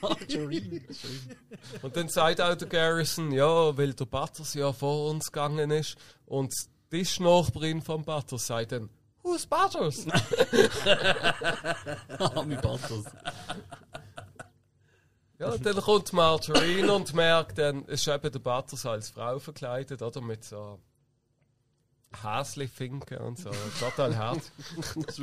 Und 1.82 1.96
dann 1.96 2.10
sagt 2.10 2.42
auch 2.42 2.56
der 2.56 2.68
Garrison, 2.68 3.32
ja, 3.32 3.78
weil 3.78 3.94
der 3.94 4.06
Batos 4.06 4.54
ja 4.54 4.74
vor 4.74 5.10
uns 5.10 5.32
gegangen 5.32 5.72
ist 5.72 5.96
und 6.26 6.54
die 6.92 7.00
Tischnachbarin 7.00 7.82
vom 7.82 8.04
Batos 8.04 8.48
sagt 8.48 8.74
dann, 8.74 8.90
Who's 9.24 9.46
Batos? 9.46 10.06
Arme 12.18 12.56
Battles. 12.56 13.06
Ja, 15.38 15.58
dann 15.58 15.76
kommt 15.76 16.14
Marjorie 16.14 16.84
und 16.84 17.14
merkt 17.14 17.58
dann, 17.58 17.84
es 17.88 18.02
ist 18.02 18.08
eben 18.08 18.32
der 18.32 18.40
Batos 18.40 18.86
als 18.86 19.10
Frau 19.10 19.40
verkleidet, 19.40 20.02
oder? 20.02 20.22
Mit 20.22 20.44
so 20.44 20.80
Häsli-Finken 22.24 23.18
und 23.20 23.38
so. 23.38 23.52
Total 23.80 24.18
hart. 24.18 24.42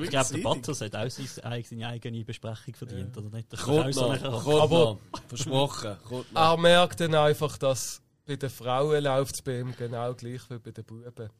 Ich 0.02 0.10
glaube, 0.10 0.34
der 0.34 0.38
Battles 0.42 0.80
hat 0.80 0.94
auch 0.94 1.10
seine, 1.10 1.64
seine 1.64 1.88
eigene 1.88 2.24
Besprechung 2.24 2.74
verdient, 2.74 3.16
oder 3.16 3.28
nicht? 3.30 3.50
Der 3.52 3.58
Kommt 3.58 3.94
so 3.94 4.02
noch, 4.12 4.20
nachher- 4.20 4.30
kommt 4.42 4.60
Aber-. 4.62 4.98
Versprochen, 5.28 5.96
kommt 6.08 6.32
noch. 6.32 6.40
Er 6.52 6.56
merkt 6.56 7.00
dann 7.00 7.14
einfach, 7.14 7.58
dass 7.58 8.00
bei 8.24 8.36
den 8.36 8.50
Frauen 8.50 9.02
läuft 9.04 9.34
es 9.34 9.42
bei 9.42 9.60
ihm 9.60 9.74
genau 9.76 10.14
gleich 10.14 10.42
wie 10.48 10.58
bei 10.58 10.70
den 10.70 10.84
Buben. 10.84 11.30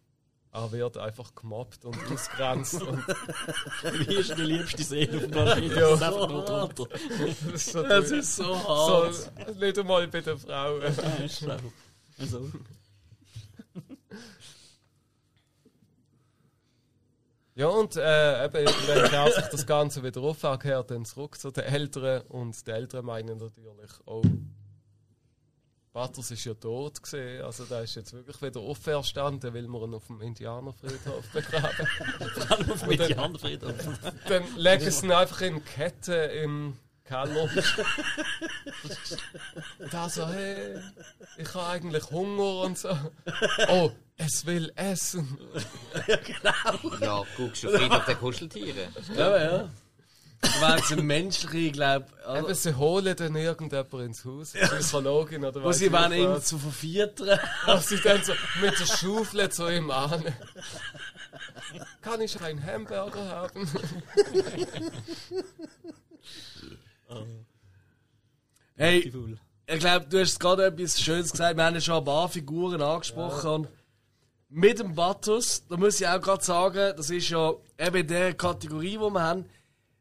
Er 0.53 0.73
wird 0.73 0.97
einfach 0.97 1.35
gemobbt 1.35 1.85
und 1.85 1.97
ausgrenzt. 2.11 2.81
und 2.83 3.07
Wie 4.09 4.15
ist 4.15 4.37
die 4.39 4.43
liebste 4.43 4.83
Seele 4.83 5.17
auf 5.17 5.23
dem 5.25 5.31
Planeten? 5.31 5.71
Ja. 5.77 5.81
Das 5.91 5.93
ist 5.93 6.03
einfach 6.03 6.29
nur 6.29 6.45
drunter. 6.45 6.87
das 6.89 7.53
ist 7.53 7.73
so, 7.73 7.83
Das 7.83 8.11
ist 8.11 8.37
so 8.37 8.69
hart. 8.69 9.15
so 9.15 9.53
nicht 9.61 9.79
einmal 9.79 10.09
bei 10.09 10.21
den 10.23 10.39
Frauen. 10.39 10.81
Ja, 10.83 11.25
ist 11.25 11.41
so. 11.41 11.51
Also, 12.19 12.51
Ja, 17.57 17.69
und 17.69 17.97
äh, 17.97 18.45
eben, 18.45 18.55
irgendwann 18.55 19.09
klärt 19.09 19.35
sich 19.35 19.47
das 19.47 19.67
Ganze 19.67 20.03
wieder 20.03 20.21
auf, 20.21 20.43
er 20.43 20.59
kehrt 20.59 20.91
dann 20.91 21.07
zurück 21.07 21.41
zu 21.41 21.51
den 21.51 21.65
Eltern 21.65 22.21
und 22.29 22.67
die 22.67 22.71
Eltern 22.71 23.07
meinen 23.07 23.39
natürlich, 23.39 23.91
oh, 24.05 24.21
Batters 25.91 26.31
ist 26.31 26.45
ja 26.45 26.53
tot 26.53 27.03
gesehen, 27.03 27.43
also 27.43 27.65
der 27.65 27.81
ist 27.81 27.95
jetzt 27.95 28.13
wirklich 28.13 28.43
wieder 28.43 28.61
auferstanden, 28.61 29.55
weil 29.55 29.67
wir 29.67 29.85
ihn 29.85 29.95
auf 29.95 30.07
dem 30.07 30.21
Indianerfriedhof 30.21 31.27
begraben. 31.33 31.89
auf 32.71 32.81
dem 32.83 32.91
Indianerfriedhof. 32.91 33.75
dann 34.29 34.43
legen 34.57 34.91
sie 34.91 35.07
ihn 35.07 35.13
einfach 35.13 35.41
in 35.41 35.65
Ketten 35.65 36.31
im 36.33 36.79
Keller. 37.07 37.49
und 39.79 39.95
er 39.95 40.09
so, 40.09 40.27
hey, 40.29 40.79
ich 41.37 41.55
habe 41.55 41.67
eigentlich 41.67 42.11
Hunger 42.11 42.63
und 42.63 42.79
so. 42.79 42.97
Oh, 43.69 43.91
es 44.17 44.45
will 44.47 44.73
essen. 44.77 45.39
Ja, 47.01 47.25
guckst 47.37 47.65
du 47.65 47.71
Friedhof 47.71 48.05
der 48.05 48.15
Kuscheltiere? 48.17 48.89
Ja, 49.17 49.43
ja. 49.43 49.69
Weil 50.61 50.79
es 50.79 50.93
ein 50.93 51.07
menschliche, 51.07 51.73
glaube 51.73 52.07
Eben, 52.29 52.55
sie 52.55 52.75
holen 52.75 53.17
dann 53.17 53.35
irgendjemand 53.37 53.93
ins 53.95 54.25
Haus, 54.25 54.55
eine 54.55 54.69
Psychologin 54.69 55.45
oder 55.45 55.63
Wo 55.63 55.69
weiss 55.69 55.79
sie 55.79 55.87
ich 55.87 55.93
wollen 55.93 56.13
ihn 56.13 56.29
was. 56.29 56.45
zu 56.47 56.59
verviertern. 56.59 57.39
Was 57.65 57.89
sie 57.89 58.01
dann 58.01 58.23
so 58.23 58.33
mit 58.61 58.79
der 58.79 58.87
Schaufel 58.87 59.49
zu 59.51 59.69
ihm 59.69 59.91
an. 59.91 60.23
Kann 62.03 62.21
ich 62.21 62.41
einen 62.41 62.65
Hamburger 62.65 63.25
haben? 63.29 63.69
Hey, 68.77 69.11
Cool. 69.15 69.39
ich 69.67 69.79
glaube, 69.81 70.07
du 70.07 70.21
hast 70.21 70.39
gerade 70.39 70.67
etwas 70.67 71.01
Schönes 71.01 71.31
gesagt. 71.33 71.57
Wir 71.57 71.65
haben 71.65 71.75
ja 71.75 71.81
schon 71.81 71.97
ein 71.99 72.05
paar 72.05 72.29
Figuren 72.29 72.81
angesprochen. 72.83 73.51
Und 73.51 73.69
mit 74.49 74.79
dem 74.79 74.95
Battus, 74.95 75.67
da 75.67 75.77
muss 75.77 76.01
ich 76.01 76.07
auch 76.07 76.21
gerade 76.21 76.45
sagen, 76.45 76.93
das 76.97 77.11
ist 77.11 77.29
ja 77.31 77.53
eben 77.79 77.97
in 77.97 78.07
der 78.07 78.35
Kategorie, 78.35 78.93
die 78.93 78.99
wir 79.01 79.23
haben, 79.23 79.47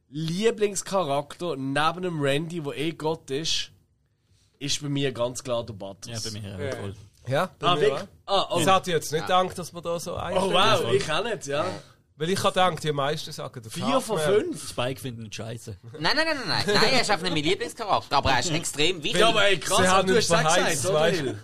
Lieblingscharakter 0.09 1.55
neben 1.55 2.01
dem 2.01 2.21
Randy, 2.21 2.61
der 2.61 2.77
eh 2.77 2.91
Gott 2.91 3.29
ist, 3.31 3.71
ist 4.59 4.81
bei 4.81 4.89
mir 4.89 5.11
ganz 5.11 5.43
klar 5.43 5.65
der 5.65 5.73
Battus. 5.73 6.11
Ja, 6.23 6.31
bei 6.31 6.39
mir 6.39 6.55
auch 6.73 6.77
voll. 6.79 6.95
Ja, 7.27 7.49
bei 7.57 7.67
Ah, 7.67 7.75
mir. 7.75 8.07
Ah, 8.27 8.47
oh. 8.51 8.59
Ich 8.59 8.67
hatte 8.67 8.91
jetzt 8.91 9.11
nicht 9.11 9.23
gedacht, 9.23 9.57
dass 9.57 9.73
wir 9.73 9.81
da 9.81 9.99
so 9.99 10.13
oh 10.13 10.17
einstellen. 10.17 10.53
wow, 10.53 10.93
ich 10.93 11.11
auch 11.11 11.23
nicht, 11.23 11.47
ja. 11.47 11.65
Weil 12.17 12.29
ich 12.29 12.39
habe 12.39 12.53
gedacht, 12.53 12.81
die 12.81 12.93
meisten 12.93 13.31
sagen 13.33 13.61
der 13.61 13.69
Vier 13.69 13.99
von 13.99 14.17
fünf. 14.17 14.69
Spike 14.69 15.01
findet 15.01 15.25
ihn 15.25 15.31
scheiße. 15.33 15.75
Nein, 15.99 16.15
nein, 16.15 16.15
nein, 16.15 16.25
nein, 16.25 16.47
nein. 16.47 16.63
Nein, 16.65 16.93
er 16.93 17.01
ist 17.01 17.09
einfach 17.11 17.23
nicht 17.23 17.33
mein 17.33 17.43
Lieblingscharakter, 17.43 18.15
aber 18.15 18.31
er 18.31 18.39
ist 18.39 18.51
extrem 18.51 19.03
wichtig. 19.03 19.19
Ja, 19.19 19.29
aber 19.29 19.43
ey, 19.43 19.57
krass, 19.59 19.79
Sie 19.79 19.83
aber 19.87 19.97
haben 19.97 20.07
du 20.07 20.15
hast 20.15 20.27
verheizt, 20.27 20.81
gesagt, 20.83 20.89
oder? 20.89 21.05
Hill? 21.09 21.39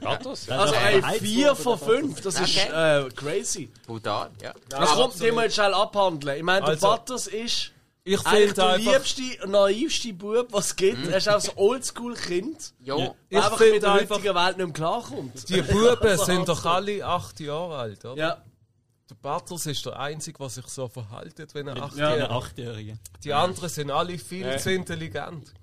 Also, 0.48 0.76
ey, 0.76 1.20
vier 1.20 1.56
von 1.56 1.78
fünf, 1.78 2.22
das 2.22 2.40
ist 2.40 2.58
äh, 2.58 3.10
crazy. 3.14 3.70
Brutal, 3.86 4.32
ja. 4.42 4.54
Das 4.70 4.92
kommt 4.92 5.20
den 5.20 5.36
mal 5.36 5.52
schnell 5.52 5.74
abhandeln. 5.74 6.38
Ich 6.38 6.44
meine, 6.44 6.62
der 6.62 6.70
Also, 6.70 6.88
Battus 6.88 7.28
ist 7.28 7.72
Ich 8.06 8.20
finde 8.22 8.54
der 8.54 8.78
liebste, 8.78 9.22
naivste 9.48 10.14
Bub, 10.14 10.48
was 10.52 10.68
es 10.68 10.76
gibt. 10.78 11.06
Er 11.08 11.18
ist 11.18 11.28
auch 11.28 11.42
so 11.42 11.52
ein 11.52 11.58
Oldschool-Kind. 11.58 12.74
Ja. 12.80 12.96
ich 12.96 13.12
der 13.30 13.44
einfach 13.44 13.60
mit 13.60 13.84
der 13.84 13.94
heutigen 13.94 14.36
Welt 14.36 14.58
nicht 14.58 14.66
mehr 14.68 14.74
klarkommt. 14.74 15.50
die 15.50 15.62
Buben 15.62 16.18
sind 16.26 16.48
doch 16.48 16.64
alle 16.66 17.06
acht 17.06 17.42
Jahre 17.42 17.78
alt, 17.78 18.06
oder? 18.06 18.16
Ja, 18.18 18.42
Der 19.12 19.30
Butters 19.30 19.66
ist 19.66 19.86
der 19.86 20.00
Einzige, 20.00 20.38
der 20.38 20.50
sich 20.50 20.66
so 20.68 20.88
verhaltet, 20.88 21.54
wenn 21.54 21.68
er 21.68 21.84
acht 21.84 21.98
Ja. 21.98 22.30
Achtjährige. 22.30 22.98
Die 23.26 23.34
anderen 23.34 23.68
sind 23.68 23.92
alle 23.92 24.18
viel 24.18 24.58
zu 24.58 24.72
intelligent. 24.72 25.54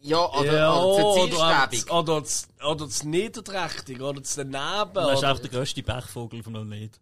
Ja, 0.00 0.24
oder, 0.32 0.52
ja 0.54 0.72
oder 0.72 1.04
oder, 1.04 1.30
Zielstäbig. 1.68 1.92
oder, 1.92 2.20
das, 2.20 2.48
oder 2.64 2.84
das 2.86 3.02
Niederträchtig, 3.02 4.00
oder 4.00 4.20
das 4.20 4.36
Daneben. 4.36 4.94
Du 4.94 5.10
bist 5.10 5.24
auch 5.24 5.38
der 5.40 5.50
grösste 5.50 5.82
Pechvogel 5.82 6.44
vom 6.44 6.52
Planet. 6.52 7.00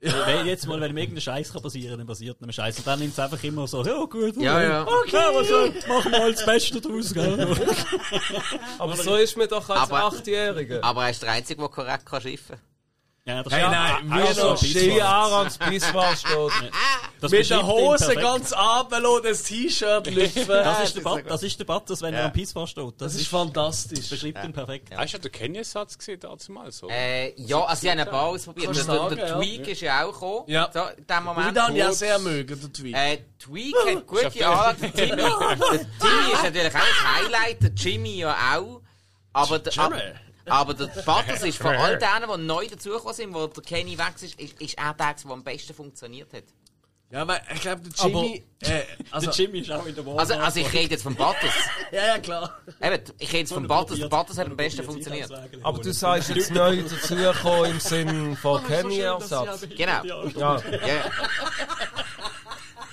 Wenn 0.00 0.46
jetzt 0.46 0.66
mal, 0.66 0.78
wenn 0.82 0.90
ihm 0.90 0.98
irgendein 0.98 1.22
Scheiß 1.22 1.50
kann 1.50 1.62
passieren, 1.62 1.96
dann 1.96 2.06
passiert 2.06 2.36
einem 2.42 2.52
Scheiß. 2.52 2.76
Und 2.76 2.86
dann 2.86 2.98
nimmt 2.98 3.12
es 3.14 3.18
einfach 3.18 3.42
immer 3.42 3.66
so, 3.66 3.82
ja 3.86 4.04
gut, 4.04 4.36
Ja, 4.36 4.60
ja. 4.60 4.82
okay, 4.82 5.16
was 5.32 5.48
soll, 5.48 5.70
machen 5.88 6.12
wir 6.12 6.18
halt 6.20 6.36
das 6.36 6.44
Beste 6.44 6.78
draus, 6.78 7.14
gell? 7.14 7.56
Aber 8.78 8.96
so 8.96 9.14
ist 9.14 9.34
man 9.38 9.48
doch 9.48 9.66
als 9.70 9.90
Achtjähriger. 9.90 10.84
Aber 10.84 11.04
er 11.04 11.10
ist 11.10 11.22
der 11.22 11.30
Einzige, 11.30 11.60
der 11.60 11.68
korrekt 11.70 12.04
kann 12.04 12.20
schiffen 12.20 12.58
Ja, 13.24 13.40
das 13.44 13.52
Hey, 13.52 13.62
nein, 13.62 14.10
wir 14.10 14.56
Pisswort. 14.56 15.02
Arams 15.02 15.56
Bisswar 15.58 16.16
steht. 16.16 16.72
Das 17.20 17.30
mit 17.30 17.48
der 17.48 17.64
Hose 17.64 18.06
perfekt. 18.06 18.20
ganz 18.20 18.52
runterlassen, 18.52 19.22
das 19.22 19.42
T-Shirt 19.44 20.06
lüpfen. 20.10 20.48
Das 20.48 20.82
ist 20.82 20.96
der 20.96 21.22
das 21.22 21.42
ist 21.44 21.60
der 21.60 21.64
Batters, 21.64 22.02
wenn 22.02 22.14
er 22.14 22.24
am 22.24 22.32
Pisswar 22.32 22.66
steht. 22.66 22.84
Das, 22.98 23.12
Das 23.12 23.14
ist 23.14 23.28
fantastisch. 23.28 24.10
beschreibt 24.10 24.44
ihn 24.44 24.52
perfekt. 24.52 24.88
Hast 24.96 25.14
du 25.14 25.18
den 25.18 25.30
Kenya-Satz 25.30 25.96
gesehen, 25.96 26.18
dazu 26.18 26.50
mal 26.50 26.72
so? 26.72 26.88
Äh, 26.88 27.32
ja, 27.40 27.60
also 27.62 27.80
sie 27.80 27.90
haben 27.92 28.00
ein 28.00 28.08
paar 28.08 28.24
ausprobiert. 28.26 28.74
Der, 28.74 28.84
du 28.84 28.90
der, 28.90 29.16
der 29.16 29.28
sagen, 29.28 29.40
Tweak 29.40 29.68
ist 29.68 29.80
ja 29.82 30.04
auch 30.04 30.12
gekommen. 30.12 30.44
Ja. 30.48 30.68
So, 30.74 30.80
in 30.80 31.06
dem 31.06 31.16
Und 31.18 31.20
ich 31.20 31.24
Moment. 31.24 31.56
dann 31.56 31.76
ja 31.76 31.92
sehr 31.92 32.18
mögen, 32.18 32.60
der 32.60 32.72
Tweet. 32.72 32.96
Äh, 32.96 33.18
Tweak 33.38 33.74
hat 33.86 34.06
gute 34.08 34.26
Anlagen. 34.48 34.80
Der 34.80 34.92
Timmy, 34.94 36.32
ist 36.32 36.42
natürlich 36.42 36.74
auch 36.74 36.80
ein 36.80 37.24
Highlight, 37.24 37.62
der 37.62 37.70
Jimmy 37.70 38.16
ja 38.16 38.34
auch. 38.56 38.80
Aber 39.32 39.60
der, 39.60 39.72
aber 40.46 40.74
der 40.74 40.86
Butters 40.86 41.42
ist 41.42 41.58
von 41.58 41.74
all 41.74 41.98
denen, 41.98 42.30
die 42.34 42.46
neu 42.46 42.66
dazugekommen 42.66 43.14
sind, 43.14 43.34
wo 43.34 43.46
der 43.46 43.62
Kenny 43.62 43.96
weg 43.98 44.14
ist, 44.20 44.38
ist, 44.40 44.60
ist 44.60 44.78
er 44.78 44.94
der, 44.94 45.14
der 45.14 45.30
am 45.30 45.44
besten 45.44 45.74
funktioniert 45.74 46.32
hat. 46.32 46.44
Ja, 47.12 47.28
weil 47.28 47.42
ich 47.54 47.60
glaube, 47.60 47.82
der 47.82 48.06
Jimmy. 48.06 48.42
äh, 48.60 48.82
also, 49.10 49.26
der 49.26 49.34
Jimmy 49.34 49.58
ist 49.58 49.70
auch 49.70 49.84
in 49.84 49.94
der 49.94 50.06
Wahl. 50.06 50.18
Also, 50.18 50.32
also 50.32 50.60
ich 50.60 50.72
rede 50.72 50.92
jetzt 50.92 51.02
von 51.02 51.14
Butters. 51.14 51.52
ja, 51.92 52.06
ja, 52.06 52.18
klar. 52.18 52.58
Eben, 52.80 53.02
ich 53.18 53.28
rede 53.28 53.38
jetzt 53.40 53.52
von 53.52 53.68
Butters. 53.68 53.98
Der 53.98 54.08
Butters 54.08 54.38
hat 54.38 54.46
am 54.46 54.56
besten 54.56 54.82
funktioniert. 54.82 55.30
Aber 55.62 55.78
du 55.78 55.92
sagst 55.92 56.30
jetzt 56.30 56.52
neu 56.52 56.82
dazugekommen 56.82 57.72
im 57.72 57.80
Sinn 57.80 58.34
von 58.34 58.64
Kenny-Ersatz. 58.66 59.68
Genau. 59.76 60.02
Ja. 60.04 60.56
Ja. 60.86 61.04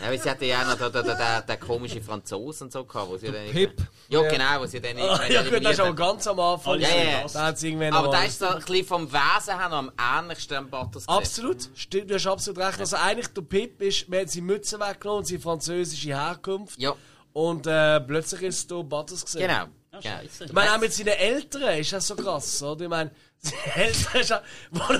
Ja, 0.01 0.09
weil 0.09 0.19
sie 0.21 0.29
hatte 0.29 0.45
ja 0.45 0.63
noch 0.63 0.77
den, 0.77 0.91
den, 0.91 1.03
den, 1.05 1.17
den 1.47 1.59
komischen 1.59 2.01
Franzosen 2.03 2.65
und 2.67 2.71
so 2.71 2.85
gehabt, 2.85 3.09
wo 3.09 3.17
sie 3.17 3.27
dann... 3.31 3.47
Pip. 3.51 3.73
Ja, 4.07 4.21
Ja. 4.23 4.29
genau, 4.29 4.61
wo 4.61 4.65
sie 4.65 4.79
dann 4.79 4.97
Ah, 4.97 5.01
irgendwann 5.01 5.31
ja, 5.31 5.43
gut, 5.43 5.65
das 5.65 5.71
ist 5.73 5.79
aber 5.81 5.93
ganz 5.95 6.27
am 6.27 6.39
Anfang. 6.39 6.79
Ja, 6.79 6.87
ja, 6.89 7.03
ja. 7.03 7.25
Da 7.31 7.49
irgendwann 7.49 7.93
haben. 7.93 8.05
Aber 8.05 8.11
da 8.15 8.23
ist 8.23 8.39
so 8.39 8.47
ein 8.47 8.59
bisschen 8.59 8.85
vom 8.85 9.11
Wesen 9.11 9.59
her 9.59 9.69
noch 9.69 9.77
am 9.77 9.91
ähnlichsten 10.19 10.57
am 10.57 10.69
Butters. 10.69 11.07
Absolut, 11.07 11.57
stimmt, 11.75 12.09
du 12.09 12.15
hast 12.15 12.27
absolut 12.27 12.59
recht. 12.59 12.79
Also 12.79 12.95
eigentlich 12.95 13.27
der 13.27 13.41
Pip 13.41 13.81
ist, 13.81 14.07
man 14.09 14.21
hat 14.21 14.29
seine 14.29 14.45
Mütze 14.45 14.79
weggenommen, 14.79 15.25
seine 15.25 15.39
französische 15.39 16.09
Herkunft. 16.09 16.79
Ja, 16.79 16.95
Und 17.33 17.67
äh, 17.67 17.99
plötzlich 18.01 18.41
ist 18.43 18.71
da 18.71 18.81
Butters 18.81 19.25
gesehen. 19.25 19.41
genau. 19.47 19.65
Ah, 19.91 19.99
genau. 20.03 20.19
Ich 20.45 20.53
meine, 20.53 20.73
auch 20.75 20.79
mit 20.79 20.93
seinen 20.93 21.07
Eltern 21.09 21.79
ist 21.79 21.91
das 21.91 22.07
so 22.07 22.15
krass, 22.15 22.61
oder? 22.61 22.83
Ich 22.83 22.89
meine, 22.89 23.11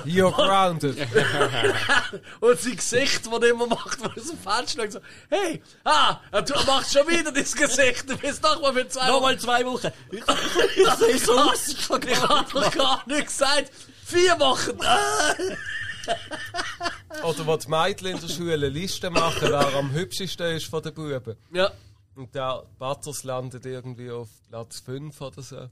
You're 0.06 0.32
grounded. 0.32 0.98
und 2.40 2.59
sein 2.59 2.76
Gesicht, 2.76 3.26
das 3.26 3.34
er 3.34 3.50
immer 3.50 3.68
macht, 3.68 4.00
wo 4.00 4.08
er 4.08 4.22
so 4.22 4.34
falsch 4.35 4.76
schaut, 4.76 4.92
so, 4.93 5.00
hey, 5.30 5.61
ah, 5.84 6.19
du 6.32 6.53
machst 6.66 6.93
schon 6.93 7.08
wieder 7.08 7.32
das 7.32 7.53
Gesicht, 7.53 8.09
du 8.09 8.18
bist 8.18 8.43
doch 8.43 8.61
mal 8.61 8.74
für 8.74 8.88
zwei 8.88 9.08
Nochmal 9.08 9.38
zwei 9.38 9.66
Wochen. 9.66 9.92
Ich, 10.11 10.22
ich 10.22 10.90
sehe 10.92 11.18
so 11.19 11.38
aus. 11.38 11.68
Ich 11.68 11.88
kann 11.88 12.01
Ich 12.08 12.22
hab 12.22 12.51
doch 12.51 12.72
gar 12.72 13.03
nicht 13.08 13.27
gesagt, 13.27 13.72
vier 14.06 14.40
Wochen. 14.40 14.80
Oder 17.24 17.45
wo 17.45 17.58
die 17.58 17.68
Mädchen 17.68 18.08
in 18.08 18.19
der 18.19 18.27
Schule 18.30 18.69
Listen 18.69 19.14
machen, 19.14 19.50
wer 19.50 19.76
am 19.76 19.92
hübschesten 19.92 20.56
ist 20.56 20.66
von 20.68 20.82
den 20.82 20.93
Buben. 20.93 21.35
Ja, 21.51 21.72
Und 22.16 22.34
der 22.34 22.64
Butters 22.77 23.24
landet 23.24 23.66
irgendwie 23.66 24.09
auf 24.09 24.30
Platz 24.50 24.80
5 24.80 25.19
oder 25.22 25.42
so. 25.42 25.69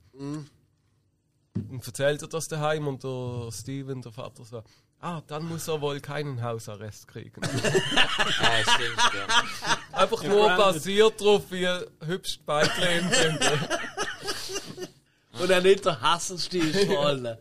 Und 1.70 1.86
erzählt 1.86 2.22
er 2.22 2.28
das 2.28 2.48
daheim 2.48 2.88
und 2.88 3.04
der 3.04 3.50
Steven, 3.52 4.02
der 4.02 4.12
Vater, 4.12 4.44
so: 4.44 4.64
Ah, 5.00 5.22
dann 5.28 5.46
muss 5.46 5.68
er 5.68 5.82
wohl 5.82 6.00
keinen 6.00 6.42
Hausarrest 6.42 7.08
kriegen. 7.08 7.42
Ja, 7.42 8.74
stimmt, 8.74 8.98
ja. 8.98 9.78
Einfach 9.92 10.24
nur 10.24 10.50
basiert 10.56 11.22
darauf, 11.22 11.52
wie 11.52 11.68
hübsch 12.06 12.40
die 12.40 12.44
Beiträge 12.44 13.10
sind. 13.14 13.40
Und 15.40 15.50
er 15.50 15.62
nicht 15.62 15.86
der 15.86 16.02
hässlichste 16.02 16.58
ist 16.58 16.86
von 16.86 16.98
allen. 16.98 17.38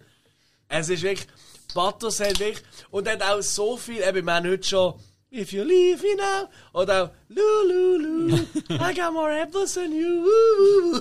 Es 0.68 0.88
ist 0.88 1.02
wirklich, 1.02 1.26
Butters 1.74 2.20
hat 2.20 2.38
wirklich, 2.38 2.64
und 2.90 3.06
er 3.06 3.14
hat 3.14 3.22
auch 3.22 3.40
so 3.40 3.76
viel, 3.76 4.02
eben, 4.02 4.26
wir 4.26 4.34
haben 4.34 4.48
heute 4.48 4.66
schon, 4.66 4.94
If 5.36 5.52
you 5.52 5.64
leave 5.64 6.02
me 6.02 6.14
now, 6.14 6.48
oder 6.72 7.04
auch, 7.04 7.10
Lu, 7.28 7.42
Lu, 7.68 7.98
Lu, 7.98 8.46
I 8.70 8.94
got 8.94 9.12
more 9.12 9.30
apples 9.30 9.74
than 9.74 9.92
you, 9.92 10.22
woo, 10.22 10.92
woo. 10.94 11.00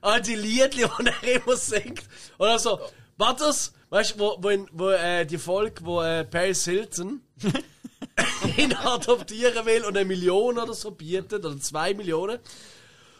All 0.00 0.20
die 0.20 0.36
Liedli, 0.36 0.84
die 0.84 1.10
er 1.22 1.42
immer 1.42 1.56
singt. 1.56 2.04
Oder 2.38 2.60
so, 2.60 2.78
Butters, 3.18 3.72
weißt 3.90 4.14
du, 4.14 4.18
wo, 4.20 4.36
wo, 4.38 4.48
in, 4.50 4.68
wo 4.70 4.90
äh, 4.90 5.26
die 5.26 5.38
Folge, 5.38 5.84
wo 5.84 6.02
äh, 6.02 6.24
Paris 6.24 6.64
Hilton 6.66 7.20
ihn 8.56 8.72
adoptieren 8.74 9.66
will 9.66 9.84
und 9.84 9.96
eine 9.96 10.04
Million 10.04 10.56
oder 10.56 10.74
so 10.74 10.92
bietet, 10.92 11.44
oder 11.44 11.58
zwei 11.58 11.94
Millionen. 11.94 12.38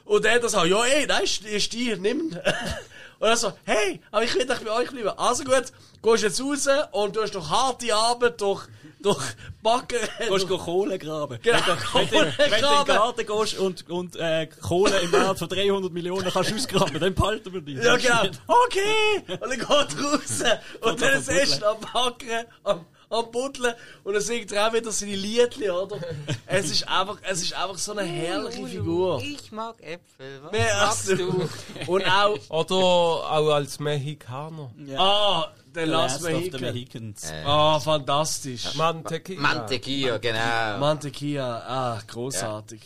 Und 0.05 0.25
er 0.25 0.35
hat 0.35 0.49
so, 0.49 0.65
ja, 0.65 0.85
ey, 0.85 1.05
da 1.09 1.19
ist, 1.19 1.73
die, 1.73 1.97
nimm. 1.97 2.39
Und 3.21 3.29
er 3.29 3.37
so, 3.37 3.53
hey, 3.65 4.01
aber 4.11 4.25
ich 4.25 4.35
will 4.35 4.45
doch 4.45 4.59
bei 4.59 4.71
euch 4.71 4.91
bleiben. 4.91 5.09
Also 5.17 5.45
gut, 5.45 5.73
gehst 6.03 6.23
jetzt 6.25 6.43
raus 6.43 6.69
und 6.93 7.17
du 7.17 7.23
hast 7.23 7.35
doch 7.35 7.49
harte 7.49 7.95
Arbeit 7.95 8.41
durch, 8.41 8.67
durch 9.05 9.25
Backen. 9.63 9.99
Du 10.27 10.35
gehst 10.35 10.49
Kohle 10.49 10.99
graben. 10.99 11.39
Genau, 11.43 11.59
Wenn 11.93 12.09
du, 12.09 12.15
wenn 12.15 12.51
du 12.51 12.57
in 12.57 12.61
den. 12.61 12.85
Garten 12.87 13.27
gehst 13.27 13.59
und, 13.59 13.91
und 13.91 14.17
äh, 14.17 14.47
Kohle 14.47 14.99
im 15.01 15.13
Wert 15.13 15.39
von 15.39 15.49
300 15.49 15.93
Millionen 15.93 16.31
kannst 16.31 16.53
ausgraben, 16.53 16.99
dann 16.99 17.15
behalten 17.15 17.53
wir 17.53 17.61
dich. 17.61 17.83
Ja, 17.83 17.97
genau. 17.97 18.23
Okay! 18.47 19.23
Und 19.35 19.41
dann 19.41 19.51
geht 19.51 19.71
raus. 19.71 20.45
Und 20.81 21.03
dann 21.03 21.13
ist 21.19 21.29
am 21.29 21.35
er 21.35 21.41
erst 21.41 21.65
am 21.65 21.77
Backen, 21.93 22.47
am, 22.63 22.87
am 23.15 23.31
Buddeln. 23.31 23.75
Und 24.03 24.15
dann 24.15 24.23
singt 24.23 24.53
er 24.53 24.69
auch 24.69 24.73
wieder 24.73 24.91
seine 24.93 25.17
Liedli, 25.17 25.71
oder? 25.71 25.99
Es 26.47 26.71
ist 26.71 26.89
einfach, 26.89 27.19
es 27.23 27.43
ist 27.43 27.55
einfach 27.55 27.79
so 27.79 27.93
eine 27.93 28.03
herrliche 28.03 28.67
Figur. 28.67 29.23
Ich 29.23 29.51
mag 29.53 29.81
Äpfel. 29.81 30.43
Was 30.43 30.53
Wer 30.53 30.75
magst 30.87 31.09
du? 31.09 31.49
Und 31.93 32.05
auch, 32.07 32.39
Oder 32.51 32.75
auch 32.77 33.51
als 33.55 33.79
Mexikaner. 33.79 34.71
ah, 34.97 35.47
der 35.75 35.87
Last 35.87 36.23
Last 36.23 36.35
of 36.35 36.43
the 36.43 36.51
Mohican. 36.51 36.61
Mohicans. 36.61 37.33
Ah, 37.45 37.81
fantastisch. 37.81 38.75
Mantequilla. 38.75 39.41
Mantequilla, 39.41 40.19
genau. 40.19 40.79
Mantequilla, 40.79 41.59
ah, 41.67 42.03
großartig. 42.07 42.81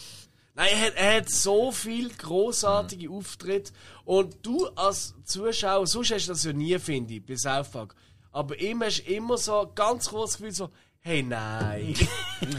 Nein, 0.55 0.69
er 0.73 0.81
hat, 0.87 0.95
er 0.97 1.17
hat 1.19 1.31
so 1.31 1.71
viel 1.71 2.09
großartige 2.09 3.11
Auftritte 3.11 3.73
und 4.05 4.35
du 4.43 4.67
als 4.75 5.15
Zuschauer, 5.25 5.87
sonst 5.87 6.11
hast 6.11 6.27
du 6.27 6.33
das 6.33 6.43
ja 6.45 6.53
nie, 6.53 6.77
finde 6.81 7.15
ich, 7.15 7.25
bei 7.25 7.37
South 7.37 7.69
Park. 7.71 7.95
Aber 8.33 8.59
immer 8.61 8.87
hast 8.87 9.03
du 9.07 9.13
immer 9.13 9.39
so 9.39 9.71
ganz 9.75 10.09
kurz 10.09 10.33
das 10.33 10.39
Gefühl 10.39 10.53
so, 10.55 10.71
hey 11.01 11.23
nein, 11.23 11.95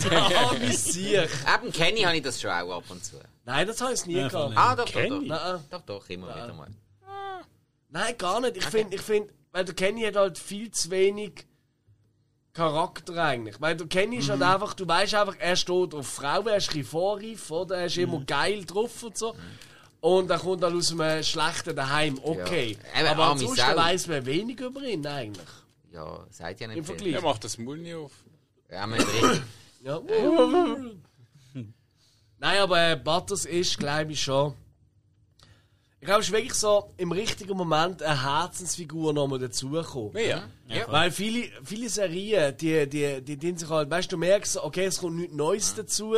da 0.10 0.30
hab 0.50 0.62
ich 0.62 0.78
sich. 0.78 1.14
Eben 1.14 1.72
Kenny 1.72 2.02
habe 2.02 2.18
ich 2.18 2.24
das 2.24 2.42
schon 2.42 2.52
auch 2.52 2.78
ab 2.78 2.84
und 2.90 3.04
zu. 3.04 3.18
Nein, 3.46 3.68
das 3.68 3.80
habe 3.82 3.94
ich 3.94 4.06
nie 4.06 4.16
Ja, 4.16 4.28
gehabt. 4.28 4.54
Ah, 4.56 4.76
doch, 4.76 4.86
doch, 4.86 4.92
Kenny? 4.92 5.28
doch. 5.28 5.44
Nein, 5.54 5.66
Doch, 5.70 5.82
doch, 5.82 6.10
immer 6.10 6.28
wieder 6.36 6.54
mal. 6.54 6.70
nein, 7.90 8.18
gar 8.18 8.42
nicht. 8.42 8.58
Ich 8.58 8.66
finde, 8.66 8.96
ich 8.96 9.02
find, 9.02 9.32
weil 9.52 9.66
der 9.66 9.76
Kenny 9.76 10.02
hat 10.04 10.16
halt 10.16 10.38
viel 10.38 10.72
zu 10.72 10.90
wenig 10.92 11.46
Charakter 12.54 13.16
eigentlich. 13.24 13.62
Weil 13.62 13.76
der 13.78 13.88
Kenny 13.88 14.18
ist 14.18 14.30
halt 14.30 14.42
einfach, 14.42 14.74
du 14.74 14.88
weißt 14.88 15.16
einfach, 15.16 15.36
er 15.40 15.56
steht 15.56 15.94
auf 15.94 16.08
Frauen, 16.08 16.48
er 16.48 16.58
ist 16.58 16.70
ein 16.70 16.74
bisschen 16.80 16.86
vorreif, 16.86 17.52
oder? 17.52 17.78
Er 17.78 17.86
ist 17.86 17.98
immer 17.98 18.20
geil 18.22 18.66
drauf 18.66 19.04
und 19.04 19.18
so. 19.18 19.36
Und 20.02 20.30
er 20.30 20.40
kommt 20.40 20.64
dann 20.64 20.78
aus 20.78 20.92
einem 20.92 21.24
schlechten 21.24 21.76
Daheim, 21.76 22.20
okay. 22.24 22.78
Ja. 22.94 23.02
Eben, 23.02 23.10
Aber 23.10 23.24
arme 23.24 23.32
ansonsten 23.34 23.76
weiss 23.76 24.08
man 24.08 24.26
wenig 24.26 24.60
über 24.60 24.82
ihn 24.82 25.06
eigentlich. 25.06 25.48
Ja, 25.92 26.26
seid 26.30 26.62
ja 26.62 26.68
nicht 26.68 26.78
Im 26.78 26.86
viel. 26.86 26.96
Vergleich. 26.96 27.16
Er 27.16 27.22
macht 27.22 27.44
das 27.44 27.58
Maul 27.58 27.78
nie 27.78 27.94
auf. 27.94 28.12
Ja, 28.70 28.88
man 28.88 29.00
richtig. 29.00 29.42
Ja. 29.82 30.02
Nein, 32.38 32.60
aber 32.60 32.92
äh, 32.92 32.96
Butters 32.98 33.46
ist, 33.46 33.78
glaube 33.78 34.12
ich, 34.12 34.22
schon. 34.22 34.54
Ich 36.02 36.06
glaube, 36.06 36.22
es 36.22 36.28
ist 36.28 36.34
wirklich 36.34 36.54
so 36.54 36.90
im 36.98 37.12
richtigen 37.12 37.56
Moment 37.58 38.02
eine 38.02 38.24
Herzensfigur 38.24 39.14
nochmal 39.14 39.40
dazugekommen. 39.40 40.18
Ja. 40.18 40.44
Ja. 40.68 40.90
Weil 40.90 41.12
viele, 41.12 41.50
viele 41.64 41.90
Serien, 41.90 42.56
die, 42.58 42.88
die, 42.88 43.22
die, 43.22 43.38
die 43.38 43.58
sich 43.58 43.70
halt, 43.70 43.90
weißt 43.90 44.12
du, 44.12 44.16
du 44.16 44.20
merkst, 44.20 44.58
okay, 44.58 44.86
es 44.86 45.00
kommt 45.00 45.18
nichts 45.18 45.36
Neues 45.36 45.76
dazu 45.76 46.16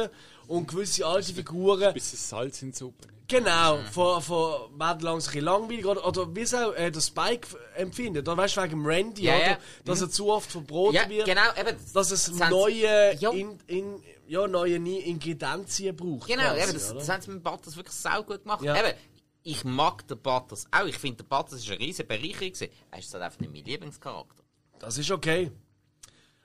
und 0.51 0.67
gewisse 0.67 1.05
alte 1.05 1.33
Figuren, 1.33 1.93
Bisschen 1.93 2.17
Salz 2.19 2.61
in 2.61 2.71
die 2.71 2.77
Suppe. 2.77 3.07
genau, 3.27 3.79
von, 3.91 4.21
von 4.21 4.77
werden 4.79 5.01
lang 5.01 5.13
ein 5.15 5.17
bisschen 5.23 5.43
langweilig 5.45 5.85
oder, 5.85 6.05
oder 6.05 6.35
wie 6.35 6.41
es 6.41 6.53
auch 6.53 6.73
äh, 6.73 6.91
der 6.91 7.01
Spike 7.01 7.47
empfindet, 7.75 8.27
oder 8.27 8.37
weißt 8.37 8.57
du, 8.57 8.61
wegen 8.61 8.71
dem 8.71 8.85
Randy, 8.85 9.23
Ja, 9.23 9.35
oder, 9.35 9.45
ja. 9.47 9.57
dass 9.85 10.01
er 10.01 10.09
zu 10.09 10.29
oft 10.31 10.51
verboten 10.51 10.95
Ja, 10.95 11.07
wird, 11.09 11.25
genau, 11.25 11.41
eben. 11.59 11.77
dass 11.93 12.11
es 12.11 12.31
neue, 12.31 13.15
Ja. 13.19 13.31
in, 13.31 13.57
in, 13.67 14.03
ja, 14.27 14.47
neue 14.47 14.75
Ingredienzien 14.75 15.95
braucht. 15.95 16.27
Genau, 16.27 16.43
quasi, 16.43 16.61
eben, 16.63 16.73
das, 16.73 16.89
oder? 16.91 16.99
das 16.99 17.09
haben 17.09 17.21
sie 17.21 17.31
mit 17.31 17.43
Butters 17.43 17.75
wirklich 17.75 17.95
sau 17.95 18.23
gut 18.23 18.43
gemacht. 18.43 18.63
Ja. 18.63 18.75
Eben, 18.77 18.97
ich 19.43 19.63
mag 19.63 20.07
den 20.07 20.19
Butters 20.19 20.67
auch. 20.71 20.85
Ich 20.85 20.97
finde, 20.97 21.23
der 21.23 21.35
Butters 21.35 21.59
ist 21.61 21.69
eine 21.69 21.79
riesige 21.79 22.07
Bereicherung. 22.07 22.51
gewesen. 22.53 22.69
Er 22.91 22.99
ist 22.99 23.13
halt 23.13 23.23
einfach 23.23 23.39
nicht 23.39 23.51
mein 23.53 23.63
Lieblingscharakter. 23.65 24.43
Das 24.79 24.97
ist 24.97 25.09
okay. 25.11 25.51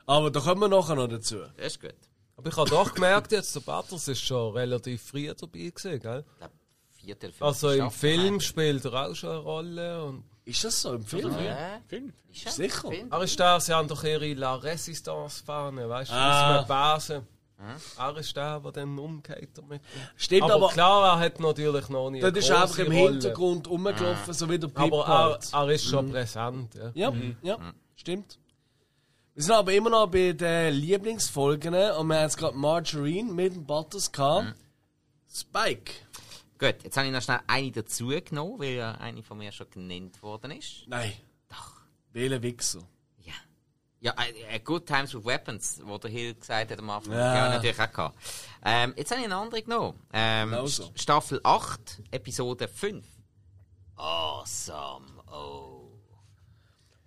Aber 0.07 0.31
da 0.31 0.41
kommen 0.41 0.60
wir 0.62 0.68
nachher 0.68 0.94
noch 0.94 1.09
dazu. 1.09 1.36
Das 1.57 1.67
ist 1.67 1.81
gut. 1.81 1.94
Aber 2.37 2.49
ich 2.51 2.57
habe 2.57 2.69
doch 2.71 2.95
gemerkt, 2.95 3.33
jetzt 3.33 3.55
der 3.57 3.61
Butters 3.61 4.09
ist 4.09 4.21
schon 4.21 4.53
relativ 4.53 5.03
früh 5.03 5.27
dabei 5.29 5.59
gewesen, 5.71 6.01
gell? 6.01 6.25
Ich 6.33 6.39
glaube, 6.39 6.55
vierte 6.91 7.27
oder 7.27 7.33
fünfte 7.35 7.45
Also 7.45 7.71
im 7.71 7.91
Film 7.91 8.41
spielt 8.41 8.85
er 8.85 8.93
auch 9.09 9.15
schon 9.15 9.31
eine 9.31 9.39
Rolle. 9.39 10.05
Und 10.05 10.25
Ist 10.45 10.63
das 10.65 10.83
so 10.83 10.95
im 10.95 11.05
Film? 11.05 11.31
ich. 11.39 11.47
Äh, 11.47 11.81
Film. 11.89 12.13
ist 12.31 12.47
er? 12.47 12.53
Sicher? 12.53 12.89
Film? 12.91 13.13
ist 13.23 13.41
da, 13.41 13.59
sie 13.61 13.73
haben 13.73 13.89
doch 13.89 14.05
ihre 14.05 14.35
La 14.35 14.55
Resistance-Fahne, 14.57 15.89
weißt 15.89 16.11
du, 16.11 16.15
Ah. 16.15 16.29
aus 16.29 16.59
einer 16.59 16.63
Base. 16.69 17.27
Er 17.99 18.17
ist 18.19 18.37
der, 18.37 18.61
der 18.61 18.73
dann 18.73 18.99
umgeht 18.99 19.49
damit. 19.57 19.81
Stimmt, 20.17 20.43
aber, 20.43 20.55
aber, 20.57 20.69
klar, 20.69 21.15
er 21.15 21.19
hat 21.25 21.41
natürlich 21.41 21.89
noch 21.89 22.11
nie 22.11 22.21
das 22.21 22.33
ist 22.37 22.51
einfach 22.51 22.79
im 22.81 22.93
Rolle. 22.93 23.13
Hintergrund 23.13 23.67
rumgelaufen, 23.67 24.35
so 24.35 24.51
wie 24.51 24.59
der 24.59 24.69
Pip 24.69 24.79
Aber 24.93 25.07
halt. 25.07 25.49
er, 25.55 25.61
er 25.63 25.71
ist 25.71 25.85
schon 25.87 26.11
präsent. 26.11 26.75
Ja. 26.75 26.93
Ja, 27.11 27.13
ja, 27.43 27.73
stimmt. 27.95 28.39
Wir 29.37 29.43
sind 29.43 29.53
aber 29.55 29.73
immer 29.75 29.91
noch 29.91 30.07
bei 30.07 30.33
den 30.33 30.73
Lieblingsfolgen 30.75 31.75
und 31.75 32.07
wir 32.09 32.17
haben 32.17 32.23
jetzt 32.23 32.39
gerade 32.39 32.57
Margarine 32.57 33.31
mit 33.33 33.55
dem 33.55 33.67
Butters 33.67 34.11
gehabt. 34.11 34.55
Spike. 35.31 35.93
Gut, 36.59 36.77
jetzt 36.83 36.97
habe 36.97 37.07
ich 37.07 37.13
noch 37.13 37.21
schnell 37.21 37.41
eine 37.47 37.71
dazu 37.71 38.07
genommen, 38.09 38.59
weil 38.59 38.77
ja 38.77 38.93
eine 38.93 39.23
von 39.23 39.37
mir 39.37 39.53
schon 39.53 39.69
genannt 39.71 40.23
worden 40.23 40.53
ist. 40.53 40.85
Nein. 40.87 41.13
Doch. 41.51 41.73
Wähle 42.15 42.41
Wichser. 42.43 42.81
Ja. 43.19 43.35
Ja, 44.01 44.15
äh, 44.23 44.57
äh, 44.57 44.61
Good 44.61 44.87
Times 44.87 45.15
with 45.15 45.27
Weapons, 45.27 45.83
wo 45.85 45.99
der 45.99 46.11
Hill 46.11 46.35
gesagt 46.35 46.71
hat 46.71 46.79
am 46.79 46.89
Anfang. 46.89 47.13
Ja. 47.13 47.51
Natürlich 47.51 47.79
auch 47.79 47.93
gehabt. 47.93 48.19
Ähm, 48.65 48.95
jetzt 48.97 49.11
habe 49.11 49.21
ich 49.21 49.27
eine 49.27 49.37
andere 49.37 49.63
genommen. 49.63 50.01
Ähm, 50.15 50.51
so. 50.67 50.85
St- 50.85 50.99
Staffel 50.99 51.41
8, 51.45 52.01
Episode 52.11 52.69
5. 52.69 53.05
Awesome. 53.97 55.05
Oh. 55.31 55.66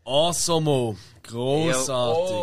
Awesome. 0.09 0.97
Grossartig. 1.21 2.35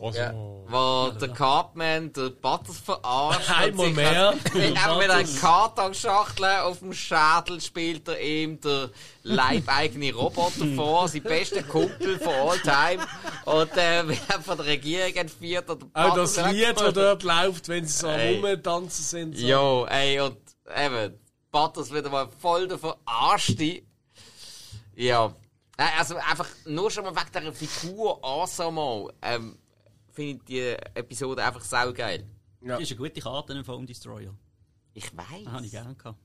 Oh. 0.00 0.10
Ja. 0.14 0.32
Wo 0.72 1.10
der 1.10 1.28
Cartman 1.28 2.12
der 2.14 2.30
Butters 2.30 2.78
verarscht. 2.78 3.50
Einmal 3.50 3.90
mehr. 3.90 4.28
hat- 4.28 4.54
Einfach 4.54 4.98
mit 4.98 5.10
einer 5.10 5.28
Kartonschachtel 5.40 6.60
auf 6.62 6.78
dem 6.78 6.94
Schädel 6.94 7.60
spielt 7.60 8.08
er 8.08 8.18
ihm 8.20 8.58
der 8.60 8.88
leibeigene 9.24 10.14
Roboter 10.14 10.64
vor, 10.76 11.08
sein 11.08 11.22
bester 11.24 11.62
Kumpel 11.64 12.18
von 12.20 12.32
all 12.32 12.58
time. 12.60 13.06
Und 13.44 13.76
äh, 13.76 14.08
wird 14.08 14.20
von 14.44 14.56
der 14.56 14.66
Regierung 14.66 15.12
entführt. 15.14 15.68
Und 15.68 15.82
der 15.94 16.06
Auch 16.10 16.14
das 16.14 16.36
Lied, 16.52 16.80
das 16.80 16.94
dort 16.94 17.22
läuft, 17.24 17.68
wenn 17.68 17.84
sie 17.84 17.98
so 17.98 18.06
Ey. 18.06 18.38
Rumtanzen 18.40 19.04
sind. 19.04 19.36
So. 19.36 19.46
Jo, 19.46 19.86
ey, 19.90 20.20
und 20.20 20.38
eben, 20.74 21.18
Butters 21.50 21.92
wieder 21.92 22.08
mal 22.08 22.28
voll 22.40 22.68
der 22.68 22.78
Verarschte. 22.78 23.82
Ja. 24.94 25.34
Nein, 25.80 25.92
Also 25.98 26.16
einfach 26.16 26.46
nur 26.66 26.90
schon 26.90 27.04
mal 27.04 27.16
wegen 27.16 27.30
dieser 27.32 27.52
Figur 27.54 28.22
Asamo 28.22 29.10
ähm, 29.22 29.56
finde 30.12 30.32
ich 30.32 30.44
die 30.44 30.60
Episode 30.94 31.42
einfach 31.42 31.64
saugeil. 31.64 32.26
Ja. 32.60 32.74
Das 32.74 32.82
ist 32.82 32.90
eine 32.90 32.98
gute 32.98 33.18
Karte 33.22 33.54
im 33.54 33.64
Foam 33.64 33.86
Destroyer. 33.86 34.34
Ich 34.92 35.16
weiß. 35.16 35.44
Das 35.44 35.52
habe 35.54 35.64
ich 35.64 35.70
gerne 35.70 35.94
gehabt. 35.94 36.18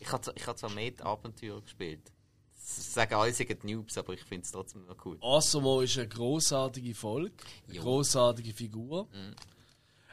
Ich 0.00 0.10
habe 0.10 0.32
ich 0.34 0.46
hab 0.46 0.58
zwar 0.58 0.70
mit 0.70 1.00
Abenteuer 1.02 1.62
gespielt. 1.62 2.10
Das 2.56 2.94
sagen 2.94 3.14
alle, 3.14 3.32
sie 3.32 3.46
sind 3.46 3.62
Noobs, 3.62 3.96
aber 3.96 4.12
ich 4.14 4.22
finde 4.24 4.44
es 4.44 4.50
trotzdem 4.50 4.86
noch 4.86 4.96
cool. 5.04 5.16
Asimo 5.20 5.80
ist 5.80 5.96
eine 5.96 6.08
grossartige 6.08 6.96
Folge, 6.96 7.32
eine 7.68 7.76
Jo. 7.76 7.82
grossartige 7.82 8.52
Figur. 8.52 9.06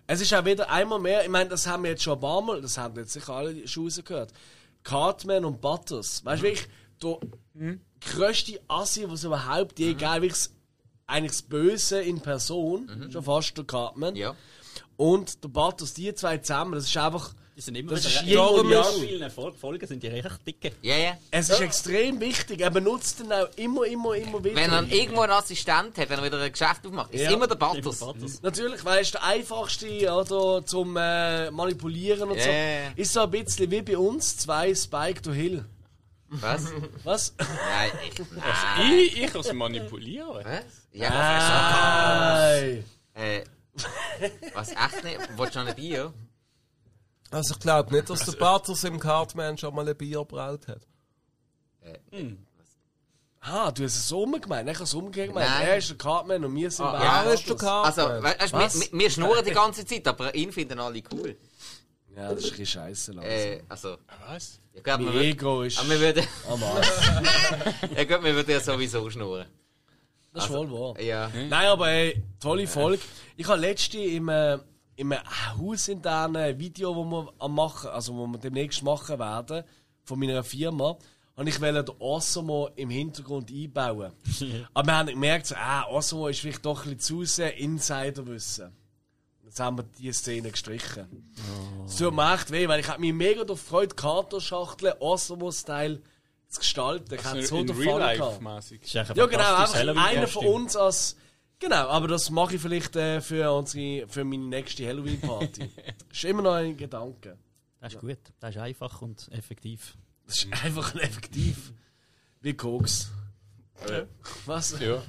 Es 0.06 0.22
ist 0.22 0.32
auch 0.36 0.46
wieder 0.46 0.70
einmal 0.70 1.00
mehr, 1.00 1.24
ich 1.24 1.30
meine, 1.30 1.50
das 1.50 1.66
haben 1.66 1.82
wir 1.82 1.90
jetzt 1.92 2.04
schon 2.04 2.14
ein 2.14 2.20
paar 2.20 2.42
Mal, 2.44 2.62
das 2.62 2.78
haben 2.78 2.96
jetzt 2.98 3.14
sicher 3.14 3.34
alle 3.34 3.68
schon 3.68 3.86
rausgehört. 3.86 4.34
Cartman 4.84 5.46
und 5.46 5.60
Butters. 5.60 6.24
Weißt 6.24 6.44
du, 6.44 6.48
wirklich, 6.48 6.68
der 7.04 7.18
grösste 8.02 8.60
Assi, 8.68 9.06
was 9.10 9.24
überhaupt 9.24 9.80
je 9.80 9.94
gab, 9.94 10.16
wirklich 10.22 10.32
das- 10.34 10.54
eigentlich 11.08 11.32
das 11.32 11.42
Böse 11.44 12.02
in 12.02 12.20
Person, 12.20 13.10
schon 13.12 13.24
fast 13.24 13.58
der 13.58 13.64
Cartman. 13.66 14.16
Ja. 14.16 14.36
Und 14.98 15.44
der 15.44 15.50
Butters, 15.50 15.94
die 15.94 16.14
zwei 16.14 16.38
zusammen, 16.40 16.74
das 16.74 16.86
ist 16.86 16.98
einfach 16.98 17.34
Die 17.56 17.62
sind 17.62 17.74
immer 17.76 17.90
Das 17.92 18.06
ist 18.06 18.14
ganz 18.18 18.28
Yang. 18.28 18.84
vielen 19.02 19.32
Fol- 19.32 19.52
Folgen 19.54 19.88
sind 19.88 20.04
die 20.04 20.08
recht 20.08 20.46
dicke. 20.46 20.74
Ja, 20.84 20.96
ja. 20.96 21.18
Es 21.32 21.50
ist 21.50 21.60
extrem 21.60 22.20
wichtig. 22.20 22.60
Er 22.62 22.70
benutzt 22.70 23.20
ihn 23.20 23.32
auch 23.34 23.48
immer, 23.56 23.84
immer, 23.86 24.14
immer 24.14 24.44
wieder. 24.44 24.56
Wenn 24.58 24.72
er 24.72 24.84
irgendwo 24.92 25.22
einen 25.22 25.32
Assistent 25.34 25.98
hat, 25.98 26.08
wenn 26.10 26.20
er 26.20 26.24
wieder 26.24 26.40
ein 26.40 26.52
Geschäft 26.52 26.86
aufmacht, 26.86 27.12
ist 27.16 27.22
Ja. 27.24 27.32
immer 27.32 27.48
der 27.48 27.56
Bartos. 27.56 27.98
Bartos. 28.00 28.44
Natürlich, 28.44 28.86
weil 28.86 28.98
er 28.98 29.02
ist 29.02 29.14
der 29.16 29.24
einfachste 29.24 29.88
oder, 30.14 30.64
zum 30.68 30.96
äh, 30.98 31.50
Manipulieren 31.50 32.30
und 32.30 32.40
so. 32.40 32.48
Ja, 32.48 32.54
ja, 32.54 32.80
ja. 32.82 32.92
Ist 32.96 33.14
so 33.14 33.22
ein 33.22 33.32
bisschen 33.32 33.72
wie 33.72 33.82
bei 33.82 33.98
uns 33.98 34.38
zwei 34.38 34.76
Spike 34.76 35.24
to 35.24 35.32
Hill. 35.32 35.66
Was? 36.30 36.66
Was? 37.04 37.34
Nein, 37.38 37.92
ich, 38.10 38.20
nein. 38.32 38.92
Ich, 39.00 39.22
ich 39.24 39.36
als 39.36 39.54
manipulieren. 39.54 40.44
Was? 40.44 40.64
Ja, 40.92 41.10
Nein. 41.10 42.84
Äh, 43.14 43.44
was, 44.54 44.70
echt 44.72 45.04
nicht? 45.04 45.38
Wolltest 45.38 45.56
du 45.56 45.60
noch 45.62 45.68
ein 45.68 45.76
Bier? 45.76 46.14
Also 47.32 47.54
ich 47.54 47.60
glaube 47.60 47.94
nicht, 47.94 48.10
dass 48.10 48.26
der 48.26 48.34
Bartos 48.34 48.84
im 48.84 49.00
Cartman 49.00 49.58
schon 49.58 49.74
mal 49.76 49.88
ein 49.88 49.96
Bier 49.96 50.24
braut 50.24 50.68
hat. 50.68 50.82
Ah, 53.40 53.72
du 53.72 53.84
hast 53.84 53.96
es 53.96 54.08
so 54.08 54.26
gemeint. 54.26 54.68
Ich 54.70 54.76
habe 54.76 54.84
es 54.84 54.94
umgekehrt 54.94 55.30
gemeint. 55.30 55.50
Er 55.62 55.78
ist 55.78 55.90
der 55.90 55.98
Cartman 55.98 56.44
und 56.44 56.56
wir 56.56 56.70
sind 56.70 56.86
Ah, 56.86 57.04
ja, 57.04 57.24
Er 57.24 57.34
ist 57.34 57.48
der. 57.48 57.56
Cartman. 57.56 57.86
Also, 57.86 58.24
weißt, 58.24 58.54
du, 58.54 58.58
Was? 58.58 58.92
wir, 58.92 59.00
wir 59.00 59.10
schnurren 59.10 59.46
die 59.46 59.52
ganze 59.52 59.86
Zeit, 59.86 60.08
aber 60.08 60.34
ihn 60.36 60.52
finden 60.52 60.80
alle 60.80 61.02
cool. 61.14 61.38
Ja, 62.16 62.30
das 62.34 62.40
ist 62.40 62.46
ein 62.46 62.50
bisschen 62.52 62.66
scheiße. 62.66 63.12
Äh, 63.22 63.64
also, 63.70 63.98
Was? 64.28 64.60
Ich 64.78 64.84
glaube, 64.84 65.04
mein 65.04 65.14
wir, 65.14 65.20
würden- 65.22 65.32
Ego 65.32 65.62
ist 65.64 65.80
aber 65.80 65.90
wir 65.90 66.00
würden, 66.00 66.28
am 66.50 66.64
Arsch. 66.64 66.88
ich 67.98 68.08
glaube, 68.08 68.24
wir 68.26 68.36
würden 68.36 68.52
ja 68.52 68.60
sowieso 68.60 69.10
schnurren. 69.10 69.46
Das 70.34 70.46
ist 70.46 70.52
wohl 70.54 70.72
wahr. 70.72 71.02
Ja. 71.02 71.30
Nein, 71.34 71.68
aber 71.68 71.90
ey, 71.90 72.24
tolle 72.40 72.68
Folge. 72.68 73.02
Ich 73.36 73.48
habe 73.48 73.60
letzte 73.60 73.98
im, 73.98 74.30
äh, 74.30 74.60
im 74.96 75.12
äh, 75.12 75.18
hausinternen 75.58 76.60
Video, 76.60 76.94
das 76.94 77.12
wir 77.12 77.34
am 77.40 77.56
machen, 77.56 77.90
also 77.90 78.16
wo 78.16 78.28
wir 78.28 78.38
demnächst 78.38 78.84
machen 78.84 79.18
werden, 79.18 79.64
von 80.04 80.20
meiner 80.20 80.44
Firma, 80.44 80.96
und 81.36 81.48
ich 81.48 81.60
wollte 81.62 81.84
den 81.84 81.96
Osimo 82.00 82.70
im 82.76 82.90
Hintergrund 82.90 83.50
einbauen. 83.52 84.12
Aber 84.74 84.88
wir 84.88 84.96
haben 84.98 85.08
gemerkt, 85.08 85.48
so, 85.48 85.56
ah, 85.56 85.86
Osimo 85.90 86.28
ist 86.28 86.40
vielleicht 86.40 86.66
doch 86.66 86.86
ein 86.86 86.96
bisschen 86.98 87.18
zu 87.18 87.26
sehr 87.26 87.58
Insiderwissen. 87.58 88.76
Jetzt 89.58 89.66
haben 89.66 89.80
wir 89.80 89.86
diese 89.98 90.14
Szene 90.14 90.52
gestrichen. 90.52 91.34
Es 91.88 91.96
tut 91.96 92.14
mir 92.14 92.32
echt 92.36 92.52
weh, 92.52 92.68
weil 92.68 92.80
ich 92.80 92.88
hab 92.88 93.00
mich 93.00 93.12
mega 93.12 93.44
darauf 93.44 93.64
gefreut, 93.64 93.98
Kartonschachteln, 93.98 94.94
Osimo-Style 95.00 96.00
zu 96.48 96.60
gestalten. 96.60 97.16
Ich 97.16 97.24
hatte 97.24 97.42
so 97.42 97.58
in 97.58 97.66
den 97.66 97.76
Fall 97.76 98.18
gehabt. 98.18 98.40
Ja, 98.94 99.26
genau, 99.26 99.56
einfach 99.56 99.74
einer 99.74 100.28
von 100.28 100.46
uns 100.46 100.76
als. 100.76 101.18
Genau, 101.58 101.88
aber 101.88 102.08
das 102.08 102.30
mache 102.30 102.54
ich 102.54 102.62
vielleicht 102.62 102.96
äh, 102.98 103.20
für, 103.20 103.52
unsere, 103.52 104.08
für 104.08 104.24
meine 104.24 104.46
nächste 104.46 104.86
Halloween-Party. 104.86 105.72
ist 106.12 106.24
immer 106.24 106.44
noch 106.44 106.54
ein 106.54 106.78
Gedanke. 106.78 107.40
Das 107.82 107.96
ist 107.96 108.00
gut. 108.00 108.20
Das 108.40 108.56
ist 108.56 108.62
einfach 108.62 109.02
und 109.02 109.28
effektiv. 109.32 109.98
Das 110.28 110.36
ist 110.36 110.64
einfach 110.64 110.94
effektiv. 110.94 111.74
Wie 112.42 112.54
Koks. 112.54 113.10
Was? 114.46 114.80
Ja. 114.80 115.02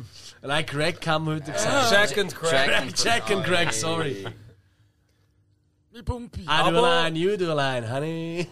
Nein, 0.43 0.67
Craig 0.67 1.05
haben 1.07 1.27
wir 1.27 1.35
heute 1.37 1.53
gesagt. 1.53 1.91
Jack 1.91 2.19
and 2.19 2.35
Crack. 2.35 2.69
Jack 2.69 2.97
Jack 3.05 3.31
and 3.31 3.45
Craig, 3.45 3.73
sorry. 3.73 4.27
Wie 5.91 6.03
Pumpi. 6.03 6.43
I 6.43 6.45
do 6.45 6.51
Aber- 6.51 6.79
a 6.85 7.05
line, 7.05 7.17
you 7.19 7.37
do 7.37 7.55
line, 7.55 7.91
honey. 7.91 8.47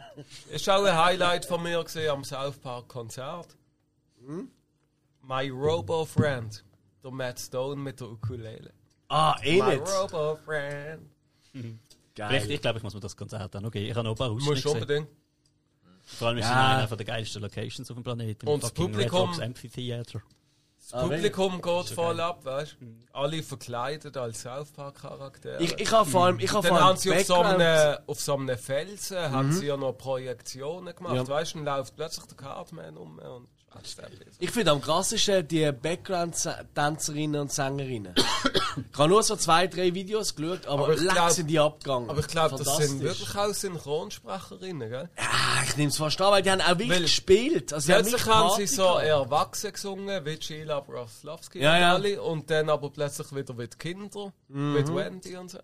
Ist 0.50 0.68
auch 0.68 0.84
ein 0.84 0.96
Highlight 0.96 1.46
von 1.46 1.62
mir 1.62 1.82
gesehen 1.82 2.10
am 2.10 2.22
South 2.22 2.58
Park 2.58 2.88
Konzert. 2.88 3.48
My 5.22 5.48
Robo 5.48 6.04
Friend. 6.04 6.62
Der 7.02 7.10
Matt 7.10 7.40
Stone 7.40 7.76
mit 7.80 7.98
der 7.98 8.08
Ukulele. 8.10 8.72
Ah, 9.08 9.36
eh 9.42 9.60
My 9.60 9.76
nicht. 9.76 9.88
Robo 9.88 10.36
Friend. 10.44 11.10
Vielleicht, 11.50 11.78
Geil. 12.14 12.50
ich 12.50 12.60
glaube, 12.60 12.78
ich 12.78 12.82
muss 12.84 12.94
mir 12.94 13.00
das 13.00 13.16
Konzert 13.16 13.54
noch 13.54 13.70
geben. 13.70 13.86
Ich 13.86 13.94
habe 13.96 14.04
noch 14.04 14.12
ein 14.12 14.16
paar 14.16 14.30
Ausschnitte 14.30 14.50
Musst 14.52 14.64
du 14.64 14.70
unbedingt. 14.72 15.08
Vor 16.04 16.28
allem 16.28 16.38
ist 16.38 16.44
es 16.44 16.50
Ja. 16.50 16.78
einer 16.78 16.96
der 16.96 17.06
geilsten 17.06 17.42
Locations 17.42 17.90
auf 17.90 17.96
dem 17.96 18.02
Planeten. 18.04 18.46
Und 18.48 18.62
das 18.62 18.72
Publikum- 18.72 19.40
Amphitheater. 19.40 20.20
Das 20.78 20.94
Ah, 20.94 21.02
Publikum 21.06 21.62
geht 21.62 21.88
voll 21.90 22.18
ab, 22.20 22.44
weißt 22.44 22.76
du? 22.80 22.86
Alle 23.12 23.42
verkleidet 23.44 24.16
als 24.16 24.42
South 24.42 24.72
Park 24.72 25.00
Charaktere. 25.00 25.62
Ich, 25.62 25.78
ich 25.78 25.90
habe 25.92 26.10
vor 26.10 26.24
allem, 26.26 26.40
ich 26.40 26.52
habe 26.52 26.66
Dann 26.68 26.80
haben 26.80 26.96
sie 26.98 27.12
auf 27.12 27.22
so, 27.24 27.36
einem, 27.40 27.98
auf 28.06 28.20
so 28.20 28.34
einem 28.36 28.58
Felsen 28.58 29.30
haben 29.30 29.52
sie 29.52 29.66
ja 29.66 29.76
noch 29.76 29.92
Projektionen 29.92 30.94
gemacht. 30.94 31.14
Ja. 31.14 31.26
Weißt 31.26 31.54
du, 31.54 31.62
dann 31.62 31.78
läuft 31.78 31.94
plötzlich 31.94 32.26
der 32.26 32.36
Cartman 32.36 32.96
um 32.96 33.18
und 33.20 33.48
Ich 34.38 34.50
finde 34.50 34.70
am 34.72 34.80
krassesten 34.80 35.46
die 35.48 35.70
Background-Tänzerinnen 35.72 37.40
und 37.40 37.52
Sängerinnen. 37.52 38.14
ich 38.16 38.98
habe 38.98 39.08
nur 39.08 39.22
so 39.22 39.36
zwei, 39.36 39.66
drei 39.66 39.94
Videos 39.94 40.34
geschaut, 40.34 40.66
aber, 40.66 40.84
Aber 40.84 40.96
leck 40.96 41.30
sind 41.30 41.46
die 41.48 41.58
abgegangen. 41.58 42.10
Aber 42.10 42.20
ich 42.20 42.26
glaube, 42.26 42.56
das 42.62 42.76
sind 42.76 43.00
wirklich 43.02 43.34
auch 43.36 43.52
Synchronsprecherinnen, 43.52 44.90
gell? 44.90 45.08
Ah, 45.16 45.62
ich 45.66 45.76
nehme 45.76 45.88
es 45.90 45.96
fast 45.96 46.20
an, 46.20 46.32
weil 46.32 46.42
die 46.42 46.50
haben 46.50 46.60
auch 46.60 46.68
wirklich 46.70 46.90
Weil- 46.90 47.02
gespielt. 47.02 47.72
Also 47.72 47.92
haben 47.92 48.02
Plötzlich 48.02 48.26
haben 48.26 48.48
Party 48.48 48.66
sie 48.66 48.74
so 48.74 48.84
erwachsen 48.98 49.72
gesungen, 49.72 50.24
wie 50.24 50.40
Sheila 50.40 50.80
Broslowski 50.80 51.60
Ja, 51.60 51.94
und 51.96 52.04
ja. 52.06 52.20
und 52.20 52.50
dann 52.50 52.68
aber 52.70 52.90
plötzlich 52.90 53.34
wieder 53.34 53.56
wie 53.58 53.68
die 53.68 53.76
Kinder, 53.76 54.32
wie 54.48 54.82
die 54.82 54.94
Wendy 54.94 55.36
und 55.36 55.50
so. 55.50 55.58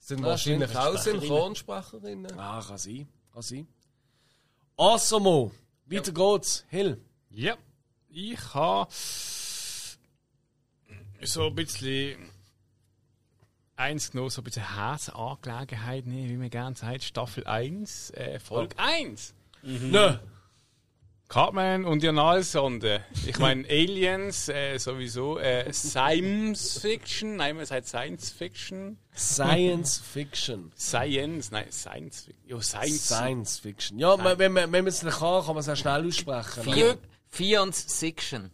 Sind 0.00 0.20
Ja, 0.20 0.26
wahrscheinlich 0.26 0.76
auch 0.76 0.96
Synchronsprecherinnen. 0.96 2.38
Ah, 2.38 2.62
kann 2.66 2.78
sein. 2.78 3.08
Kann 3.32 3.42
sein. 3.42 3.68
Asomo. 4.76 5.50
Weiter 5.90 6.12
geht's. 6.12 6.64
Hill. 6.68 7.00
Ja. 7.30 7.56
Ich 8.10 8.54
habe 8.54 8.90
so 11.22 11.46
ein 11.46 11.54
bisschen 11.54 12.30
eins 13.76 14.10
genommen, 14.10 14.30
so 14.30 14.40
ein 14.40 14.44
bisschen 14.44 14.74
Herzangelegenheit, 14.74 16.04
wie 16.06 16.36
man 16.36 16.50
gerne 16.50 16.76
sagt, 16.76 17.04
Staffel 17.04 17.46
1, 17.46 18.10
äh, 18.10 18.38
Folge 18.38 18.78
1. 18.78 19.34
Nö. 19.62 20.18
Cartman 21.28 21.84
und 21.84 22.02
die 22.02 22.08
Analsonde. 22.08 23.04
Ich 23.26 23.38
meine, 23.38 23.64
Aliens 23.68 24.48
äh, 24.48 24.78
sowieso, 24.78 25.38
äh, 25.38 25.70
Science 25.72 26.78
Fiction, 26.80 27.36
nein, 27.36 27.56
man 27.56 27.66
sagt 27.66 27.86
Science 27.86 28.30
Fiction. 28.30 28.96
Science 29.14 29.98
Fiction. 29.98 30.72
Science, 30.78 31.50
nein, 31.50 31.66
Science 31.70 32.22
Fiction. 32.22 32.48
Ja, 32.48 32.62
Science. 32.62 33.06
Science 33.06 33.58
Fiction. 33.58 33.98
Ja, 33.98 34.16
man- 34.16 34.38
wenn 34.38 34.52
man 34.52 34.72
wenn 34.72 34.84
man 34.84 34.88
es 34.88 35.02
nicht 35.02 35.18
kann, 35.18 35.44
kann 35.44 35.54
man 35.54 35.58
es 35.58 35.68
auch 35.68 35.76
schnell 35.76 36.06
aussprechen. 36.08 36.62
Vier, 36.72 36.98
Fiance 37.28 37.86
Fiction. 37.88 38.50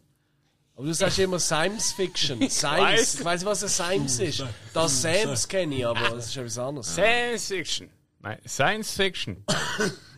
Aber 0.74 0.86
du 0.86 0.94
sagst 0.94 1.20
immer 1.20 1.38
Science 1.38 1.92
Fiction. 1.92 2.38
Science. 2.50 3.14
Ich 3.20 3.24
weiß 3.24 3.42
nicht, 3.42 3.48
was 3.48 3.62
ein 3.62 3.68
Science 3.68 4.18
ist. 4.18 4.44
Das 4.72 5.00
Sams 5.00 5.46
kenne 5.46 5.76
ich, 5.76 5.86
aber 5.86 6.10
das 6.16 6.26
ist 6.26 6.36
etwas 6.36 6.58
anderes. 6.58 6.92
Science 6.92 7.46
Fiction. 7.46 7.90
Nein, 8.18 8.38
Science 8.48 8.94
Fiction. 8.94 9.44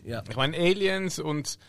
Ja. 0.03 0.23
Ich 0.27 0.35
meine, 0.35 0.57
Aliens 0.57 1.19
und 1.19 1.59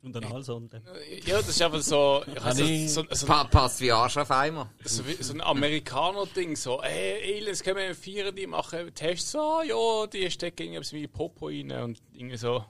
Und 0.00 0.12
dann 0.14 0.24
Allsonde. 0.24 0.80
Ja, 1.26 1.38
das 1.38 1.48
ist 1.48 1.60
einfach 1.60 1.80
so. 1.80 2.22
Kann 2.36 2.54
so, 2.54 2.64
so, 2.86 3.04
so, 3.10 3.26
Pa 3.26 3.44
passt 3.44 3.80
wie 3.80 3.90
Arsch 3.90 4.16
auf 4.16 4.30
einmal. 4.30 4.70
so, 4.84 5.02
so 5.20 5.32
ein 5.32 5.40
Amerikaner-Ding. 5.40 6.54
So, 6.54 6.80
hey, 6.82 7.36
Aliens 7.36 7.62
können 7.64 7.78
wir 7.78 7.94
feiern, 7.94 8.34
die 8.34 8.46
machen 8.46 8.94
Tests. 8.94 9.32
So, 9.32 9.40
ah, 9.40 9.62
ja, 9.64 10.06
die 10.06 10.30
stecken 10.30 10.68
irgendwas 10.68 10.92
wie 10.92 11.08
Popo 11.08 11.46
rein 11.46 11.72
und 11.72 12.00
irgendwie 12.12 12.36
so. 12.36 12.64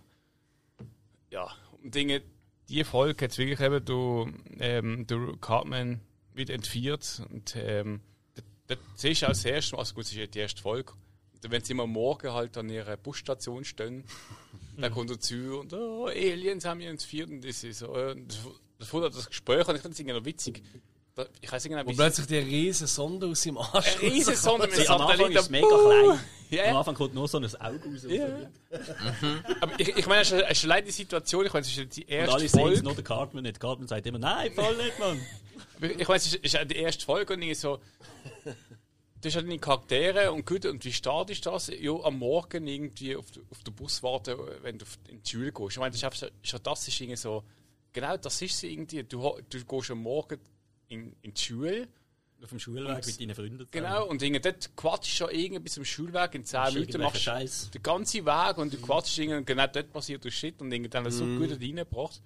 Ja, 1.31 1.51
und 1.83 1.95
Dinge. 1.95 2.23
Die 2.71 2.85
Folge 2.85 3.25
hat 3.25 3.39
wirklich 3.39 3.61
eben 3.61 3.85
du, 3.85 4.31
ähm, 4.59 5.07
der 5.07 5.33
Cartman 5.41 6.01
wird 6.35 6.51
entführt 6.51 7.23
und 7.31 7.57
ähm, 7.57 8.03
das, 8.67 8.79
siehst 8.95 9.23
du 9.23 9.27
auch 9.27 9.31
das 9.31 9.45
erste 9.45 9.75
Mal, 9.75 9.81
also 9.81 9.95
gut, 9.95 10.05
das 10.05 10.13
ist 10.13 10.19
ja 10.19 10.27
die 10.27 10.39
erste 10.39 10.61
Folge. 10.61 10.93
Und 11.33 11.51
wenn 11.51 11.65
sie 11.65 11.73
immer 11.73 11.87
morgen 11.87 12.33
halt 12.33 12.57
an 12.59 12.69
ihrer 12.69 12.97
Busstation 12.97 13.65
stehen, 13.65 14.05
dann 14.83 14.93
kommt 14.93 15.11
er 15.11 15.21
zu 15.21 15.61
und 15.61 15.73
oh, 15.73 16.07
Aliens 16.07 16.65
haben 16.65 16.79
mich 16.79 16.87
entführt 16.87 17.31
und 17.31 17.45
das 17.45 17.63
ist 17.65 17.79
so. 17.81 17.93
Das, 17.95 18.39
das 18.79 18.93
wurde 18.93 19.11
das 19.11 19.27
Gespräch 19.29 19.67
und 19.69 19.75
ich 19.77 19.83
finde 19.83 19.95
es 19.95 20.01
irgendwie 20.01 20.19
noch 20.19 20.25
witzig. 20.25 20.63
Ich 21.41 21.51
weiß 21.51 21.65
irgendwie 21.65 21.85
Wo 21.93 21.97
plötzlich 21.97 22.29
die 22.29 22.37
riesige 22.39 22.87
Sonde 22.87 23.27
aus 23.27 23.43
seinem 23.43 23.59
Arsch 23.59 23.97
eine 24.01 24.03
riesige 24.13 24.37
Sonde 24.37 24.69
mit 24.69 24.89
am 24.89 25.01
Anfang 25.01 25.33
ist 25.33 25.51
mega 25.51 25.67
klein. 25.67 26.21
Ja, 26.51 26.63
Am 26.63 26.69
ja. 26.71 26.79
Anfang 26.79 26.95
kommt 26.95 27.13
nur 27.13 27.27
so 27.27 27.39
ein 27.39 27.45
Auge 27.45 27.81
raus. 27.93 28.07
Aber 29.61 29.81
ich, 29.81 29.89
ich 29.97 30.07
meine, 30.07 30.23
es 30.23 30.31
ist- 30.31 30.65
allein 30.65 30.85
die 30.85 30.93
Situation, 30.93 31.45
ich 31.45 31.53
meine, 31.53 31.67
es 31.67 31.77
ist 31.77 31.97
die 31.97 32.05
Und 32.05 32.09
erste 32.11 32.35
alle 32.35 32.49
sehen 32.49 32.61
es, 32.61 32.63
Folge. 32.63 32.83
nur 32.85 32.95
der 32.95 33.03
Cartman 33.05 33.43
nicht. 33.43 33.59
Cartman 33.59 33.89
sagt 33.89 34.07
immer, 34.07 34.19
nein, 34.21 34.53
voll 34.55 34.77
nicht, 34.77 34.99
Mann. 35.01 35.21
Ich 35.99 36.07
meine, 36.07 36.19
es 36.19 36.27
ist, 36.27 36.35
ist 36.37 36.59
die 36.71 36.77
erste 36.77 37.05
Folge 37.05 37.35
und 37.35 37.41
irgendwie 37.43 37.55
so. 37.57 37.81
Du 39.21 39.29
hast 39.29 39.35
halt 39.35 39.47
deine 39.47 39.59
Charaktere 39.59 40.31
und 40.31 40.47
gut, 40.47 40.65
und 40.65 40.85
wie 40.85 40.93
stark 40.93 41.31
ist 41.31 41.45
das? 41.45 41.73
Ja, 41.79 41.93
am 42.05 42.19
Morgen 42.19 42.67
irgendwie 42.67 43.17
auf, 43.17 43.27
auf 43.51 43.63
den 43.65 43.75
Bus 43.75 44.03
warten, 44.03 44.37
wenn 44.63 44.79
du 44.79 44.85
in 45.09 45.23
die 45.23 45.29
Schule 45.29 45.53
gehst. 45.53 45.73
Ich 45.73 45.79
meine, 45.79 45.91
das 45.91 45.99
ist 45.99 46.05
einfach 46.05 46.29
schon 46.43 46.61
das 46.63 46.89
ist 46.89 47.01
irgendwie 47.01 47.17
so. 47.17 47.43
Genau, 47.93 48.17
das 48.17 48.41
ist 48.43 48.55
es 48.55 48.63
irgendwie. 48.63 49.03
Du, 49.03 49.39
du 49.49 49.65
gehst 49.65 49.91
am 49.91 50.03
Morgen 50.03 50.39
in, 50.89 51.17
in 51.23 51.35
die 51.35 51.41
Schule. 51.41 51.89
Auf 52.41 52.51
dem 52.51 52.61
Schulweg 52.61 53.05
mit 53.05 53.21
deinen 53.21 53.35
Freunden. 53.35 53.67
Genau, 53.73 54.07
und 54.07 54.23
irgendwie 54.23 54.41
dort 54.41 54.77
quatschst 54.77 55.13
du 55.13 55.25
schon 55.25 55.35
irgendwie 55.35 55.59
bis 55.59 55.75
zum 55.75 55.85
Schulweg 55.85 56.35
in 56.37 56.45
10 56.45 56.75
Minuten, 56.75 57.01
machst 57.01 57.23
Scheiß. 57.23 57.71
den 57.73 57.83
ganzen 57.83 58.25
Weg 58.25 58.59
und 58.59 58.73
du 58.73 58.79
quatschst 58.79 59.19
irgendwie 59.19 59.39
und 59.39 59.47
genau 59.47 59.67
dort 59.67 59.93
passiert 59.93 60.25
der 60.25 60.31
Shit 60.31 60.61
und 60.61 60.71
irgendwie 60.71 60.89
dann 60.89 61.11
so 61.11 61.25
gut 61.25 61.51
reingebracht. 61.51 62.23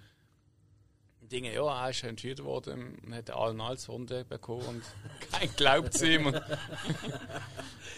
Dinge, 1.33 1.55
ja, 1.55 1.85
er 1.85 1.91
ist 1.91 2.05
entführt 2.05 2.44
worden 2.44 2.99
und 3.05 3.15
hat 3.15 3.31
allen 3.31 3.61
als 3.61 3.89
Hunde 3.89 4.25
bekommen 4.25 4.67
und 4.67 4.83
kein 5.33 5.49
glaubt 5.57 5.94
es 5.94 6.02
ihm. 6.02 6.35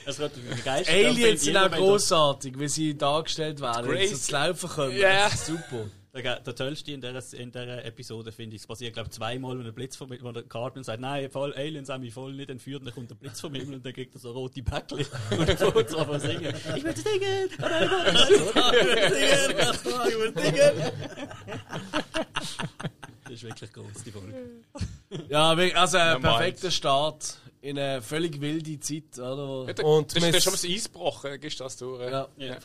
Es 0.06 0.18
wird 0.18 0.34
begeistert. 0.34 0.94
Aliens 0.94 1.42
sind 1.42 1.56
auch 1.56 1.70
großartig, 1.70 2.58
wie 2.58 2.68
sie 2.68 2.96
dargestellt 2.96 3.60
werden. 3.60 3.90
Wenn 3.90 4.14
sie 4.14 4.32
laufen 4.32 4.70
können. 4.70 4.96
Ja. 4.96 5.24
Das 5.24 5.34
ist 5.34 5.46
super. 5.46 5.90
Der, 6.14 6.38
der 6.38 6.54
tollste 6.54 6.92
in 6.92 7.00
dieser, 7.00 7.20
in 7.36 7.50
dieser 7.50 7.84
Episode 7.84 8.30
finde 8.30 8.54
ich, 8.54 8.62
es 8.62 8.68
passiert 8.68 8.94
glaube 8.94 9.08
ich 9.08 9.14
zweimal, 9.16 9.58
wenn 9.58 9.64
der 9.64 9.72
Blitz 9.72 9.96
vom 9.96 10.12
Himmel, 10.12 10.24
wo 10.24 10.30
der 10.30 10.44
Cartman 10.44 10.84
sagt, 10.84 11.00
nein, 11.00 11.28
voll, 11.28 11.52
Aliens 11.54 11.88
haben 11.88 12.02
mich 12.02 12.14
voll 12.14 12.32
nicht 12.34 12.50
entführt, 12.50 12.86
dann 12.86 12.94
kommt 12.94 13.10
der 13.10 13.16
Blitz 13.16 13.40
vom 13.40 13.52
Himmel 13.52 13.74
und 13.76 13.84
dann 13.84 13.92
kriegt 13.92 14.14
er 14.14 14.20
so 14.20 14.30
rote 14.30 14.62
Päckchen 14.62 14.98
und 15.30 15.48
dann 15.48 15.56
fängt 15.56 15.92
er 15.92 16.08
an 16.08 16.20
singen. 16.20 16.54
Ich 16.76 16.84
will 16.84 16.96
singen! 16.96 17.48
Oh 17.58 17.62
nein, 17.68 17.90
ich 20.08 20.18
will 20.18 20.32
singen! 20.38 20.92
Das 23.24 23.32
ist 23.32 23.42
wirklich 23.42 23.72
groß, 23.72 24.04
die 24.04 24.12
Folge. 24.12 24.34
Ja, 25.28 25.50
also 25.50 25.98
ein 25.98 26.12
Normal. 26.12 26.38
perfekter 26.38 26.70
Start 26.70 27.38
in 27.64 27.78
eine 27.78 28.02
völlig 28.02 28.40
wilde 28.42 28.78
Zeit, 28.78 29.18
oder? 29.18 29.64
Ja, 29.68 29.72
der, 29.72 29.84
Und 29.86 30.14
der, 30.14 30.20
der 30.20 30.28
mit- 30.28 30.36
ist 30.36 30.44
schon 30.44 30.52
mal 30.52 30.56
das 30.60 30.64
Eis 30.70 30.84
gebrochen, 30.84 31.40
gehst 31.40 31.60
du 31.60 31.64
das 31.64 31.76
durch. 31.78 32.10
Ja. 32.10 32.28
Ja. 32.36 32.56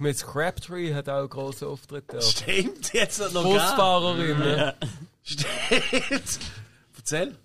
Miss 0.00 0.26
Crabtree 0.26 0.92
hat 0.94 1.08
auch 1.08 1.18
einen 1.20 1.28
grossen 1.28 1.68
Auftritt 1.68 2.08
gehabt. 2.08 2.24
Stimmt, 2.24 2.92
jetzt 2.92 3.20
noch 3.20 3.32
gar. 3.32 3.44
Busfahrerin, 3.44 4.42
ja. 4.42 4.74
Stimmt. 5.22 6.38
Erzähl. 6.96 7.36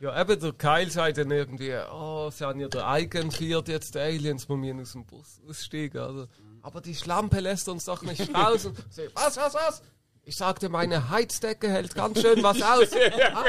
Ja, 0.00 0.20
eben, 0.20 0.40
der 0.40 0.52
Kyle 0.52 0.90
sagt 0.90 1.18
dann 1.18 1.30
irgendwie, 1.30 1.74
oh, 1.90 2.30
sie 2.30 2.44
haben 2.44 2.60
ja 2.60 2.68
den 2.68 2.82
Icon 3.04 3.20
entführt, 3.22 3.68
jetzt 3.68 3.94
die 3.94 3.98
Aliens, 3.98 4.48
wir 4.48 4.56
müssen 4.56 4.80
aus 4.80 4.92
dem 4.92 5.04
Bus 5.06 5.40
aussteigen. 5.48 5.98
Also. 5.98 6.26
Aber 6.62 6.80
die 6.80 6.94
Schlampe 6.94 7.40
lässt 7.40 7.68
uns 7.68 7.86
doch 7.86 8.02
nicht 8.02 8.34
raus. 8.34 8.66
Und 8.66 8.76
sie, 8.90 9.08
was, 9.14 9.36
was, 9.36 9.54
was? 9.54 9.82
Ich 10.24 10.36
sagte, 10.36 10.68
meine 10.68 11.08
Heizdecke 11.10 11.68
hält 11.70 11.94
ganz 11.94 12.20
schön 12.20 12.42
was 12.42 12.60
aus. 12.62 12.88
Ah, 13.32 13.44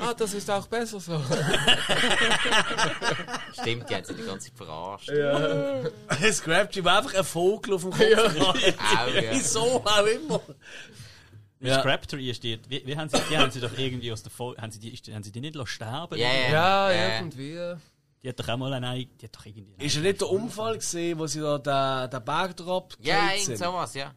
ah, 0.00 0.14
das 0.14 0.34
ist 0.34 0.50
auch 0.50 0.66
besser 0.66 1.00
so. 1.00 1.20
Stimmt, 3.52 3.88
die 3.90 3.94
haben 3.94 4.04
sie 4.04 4.14
die 4.14 4.22
ganze 4.24 4.48
Zeit 4.48 4.56
verarscht. 4.56 5.10
Scraptree 6.32 6.84
war 6.84 6.98
einfach 6.98 7.14
ein 7.14 7.24
Vogel 7.24 7.74
auf 7.74 7.82
dem 7.82 7.90
Kopf. 7.90 8.00
ja. 8.00 9.32
Wieso 9.32 9.82
auch 9.84 10.06
immer. 10.06 10.40
Ja. 11.60 11.68
Ja. 11.68 11.80
Scraptree 11.80 12.30
ist 12.30 12.42
die, 12.42 12.60
wie, 12.68 12.82
wie 12.86 12.96
haben 12.96 13.08
sie, 13.08 13.18
die 13.30 13.36
haben 13.36 13.50
sie 13.50 13.60
doch 13.60 13.76
irgendwie 13.76 14.12
aus 14.12 14.22
der 14.22 14.30
Folge, 14.30 14.60
haben 14.60 14.70
sie 14.70 14.78
die, 14.78 14.92
ist- 14.92 15.08
haben 15.12 15.22
sie 15.22 15.32
die 15.32 15.40
nicht 15.40 15.54
lassen 15.54 15.68
sterben? 15.68 16.18
Ja, 16.18 16.28
ja. 16.32 16.50
Ja, 16.50 16.90
Äh. 16.90 17.18
irgendwie. 17.18 17.74
Die 18.22 18.28
hat 18.28 18.38
doch 18.40 18.48
auch 18.48 18.56
mal 18.58 18.72
eine, 18.74 19.06
die 19.06 19.24
hat 19.26 19.34
doch 19.36 19.46
irgendwie 19.46 19.84
Ist 19.84 19.96
ja 19.96 20.02
nicht 20.02 20.20
der 20.20 20.28
Unfall 20.30 20.76
gesehen, 20.76 21.18
wo 21.18 21.26
sie 21.26 21.40
da 21.40 21.58
den, 21.58 22.10
den 22.10 22.24
Berg 22.24 22.56
drauf 22.56 22.84
Ja, 23.00 23.30
irgend 23.32 23.58
sowas, 23.58 23.94
ja. 23.94 24.12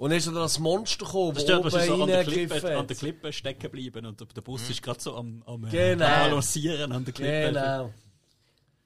Und 0.00 0.08
dann 0.08 0.16
ist 0.18 0.26
da 0.28 0.32
das 0.32 0.58
Monster 0.58 1.04
gekommen, 1.04 1.34
Das 1.34 1.42
stört, 1.42 1.60
oben 1.60 1.70
so 1.70 2.02
an 2.02 2.08
der, 2.08 2.24
Klippe, 2.24 2.78
an 2.78 2.86
der. 2.86 2.96
Klippe 2.96 3.32
stecken 3.34 3.60
geblieben 3.60 4.06
und 4.06 4.18
der, 4.18 4.40
Bus 4.40 4.70
ist 4.70 4.80
gerade 4.82 4.98
so 4.98 5.14
am, 5.14 5.42
am 5.44 5.68
Genau. 5.68 6.06
balancieren 6.06 6.90
an 6.92 7.04
der 7.04 7.12
Klippe. 7.12 7.48
Genau. 7.52 7.92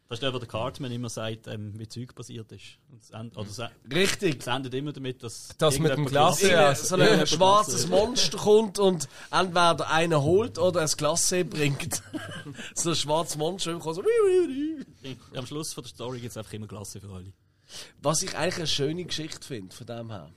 Das 0.09 0.17
ist 0.17 0.23
der, 0.25 0.35
wo 0.35 0.39
der 0.41 0.49
Cartman 0.49 0.91
immer 0.91 1.09
sagt, 1.09 1.47
ähm, 1.47 1.73
wie 1.79 1.87
Zeug 1.87 2.17
passiert 2.17 2.51
ist. 2.51 2.79
End, 3.13 3.37
oder 3.37 3.49
es, 3.49 3.61
Richtig. 3.95 4.41
es 4.41 4.47
endet 4.49 4.75
immer 4.75 4.93
damit, 4.93 5.23
dass. 5.23 5.51
Das 5.57 5.79
mit 5.79 5.93
dem 5.97 6.07
Glas, 6.07 6.41
Glas- 6.41 6.51
ja. 6.51 6.75
So 6.75 6.97
ein 6.97 7.01
Ja, 7.21 7.27
schwarzes. 7.27 7.87
Monster 7.87 8.37
kommt 8.37 8.81
und 8.81 9.09
entweder 9.31 9.89
einen 9.91 10.21
holt 10.21 10.59
oder 10.59 10.81
ein 10.81 10.89
Glacé 10.89 11.45
bringt. 11.45 12.03
so 12.75 12.91
ein 12.91 12.97
schwarzes 12.97 13.37
Monster 13.37 13.73
und 13.73 13.79
kommt 13.79 13.95
so. 13.95 14.03
Am 15.37 15.47
Schluss 15.47 15.73
von 15.73 15.85
der 15.85 15.91
Story 15.91 16.19
gibt 16.19 16.33
es 16.33 16.37
einfach 16.37 16.55
immer 16.55 16.67
Klasse 16.67 17.01
für 17.01 17.09
alle. 17.11 17.33
Was 18.03 18.21
ich 18.25 18.37
eigentlich 18.37 18.57
eine 18.57 18.67
schöne 18.67 19.05
Geschichte 19.05 19.47
finde, 19.47 19.73
von 19.77 19.87
dem 19.87 20.11
her. 20.11 20.29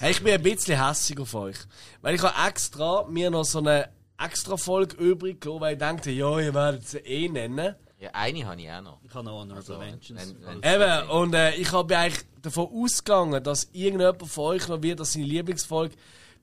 Hey, 0.00 0.10
ich 0.12 0.22
bin 0.22 0.32
ein 0.34 0.42
bisschen 0.42 0.84
hässig 0.84 1.18
auf 1.20 1.34
euch. 1.34 1.56
Weil 2.00 2.14
ich 2.14 2.22
habe 2.22 2.48
extra 2.48 3.04
mir 3.08 3.30
noch 3.30 3.44
so 3.44 3.58
eine 3.58 3.88
extra 4.18 4.56
Folge 4.56 4.96
übrig 4.96 5.40
gelassen, 5.40 5.60
weil 5.60 5.72
ich 5.74 5.78
dachte, 5.78 6.10
ja, 6.10 6.38
ihr 6.38 6.54
werdet 6.54 6.86
sie 6.88 6.98
eh 6.98 7.28
nennen. 7.28 7.74
Ja, 7.98 8.10
eine 8.14 8.44
habe 8.46 8.60
ich 8.60 8.70
auch 8.70 8.80
noch. 8.82 8.98
Ich 9.04 9.14
habe 9.14 9.24
noch 9.24 9.40
Honorable 9.40 9.78
Mentions. 9.78 10.34
wenn- 10.44 10.62
wenn- 10.62 10.74
Eben, 10.74 11.08
und 11.10 11.34
äh, 11.34 11.54
ich 11.54 11.70
habe 11.72 11.96
eigentlich 11.96 12.24
davon 12.42 12.68
ausgegangen, 12.74 13.42
dass 13.44 13.68
irgendjemand 13.72 14.26
von 14.28 14.44
euch 14.46 14.66
noch 14.68 14.82
wird, 14.82 14.98
dass 15.00 15.12
seine 15.12 15.26
Lieblingsfolge 15.26 15.94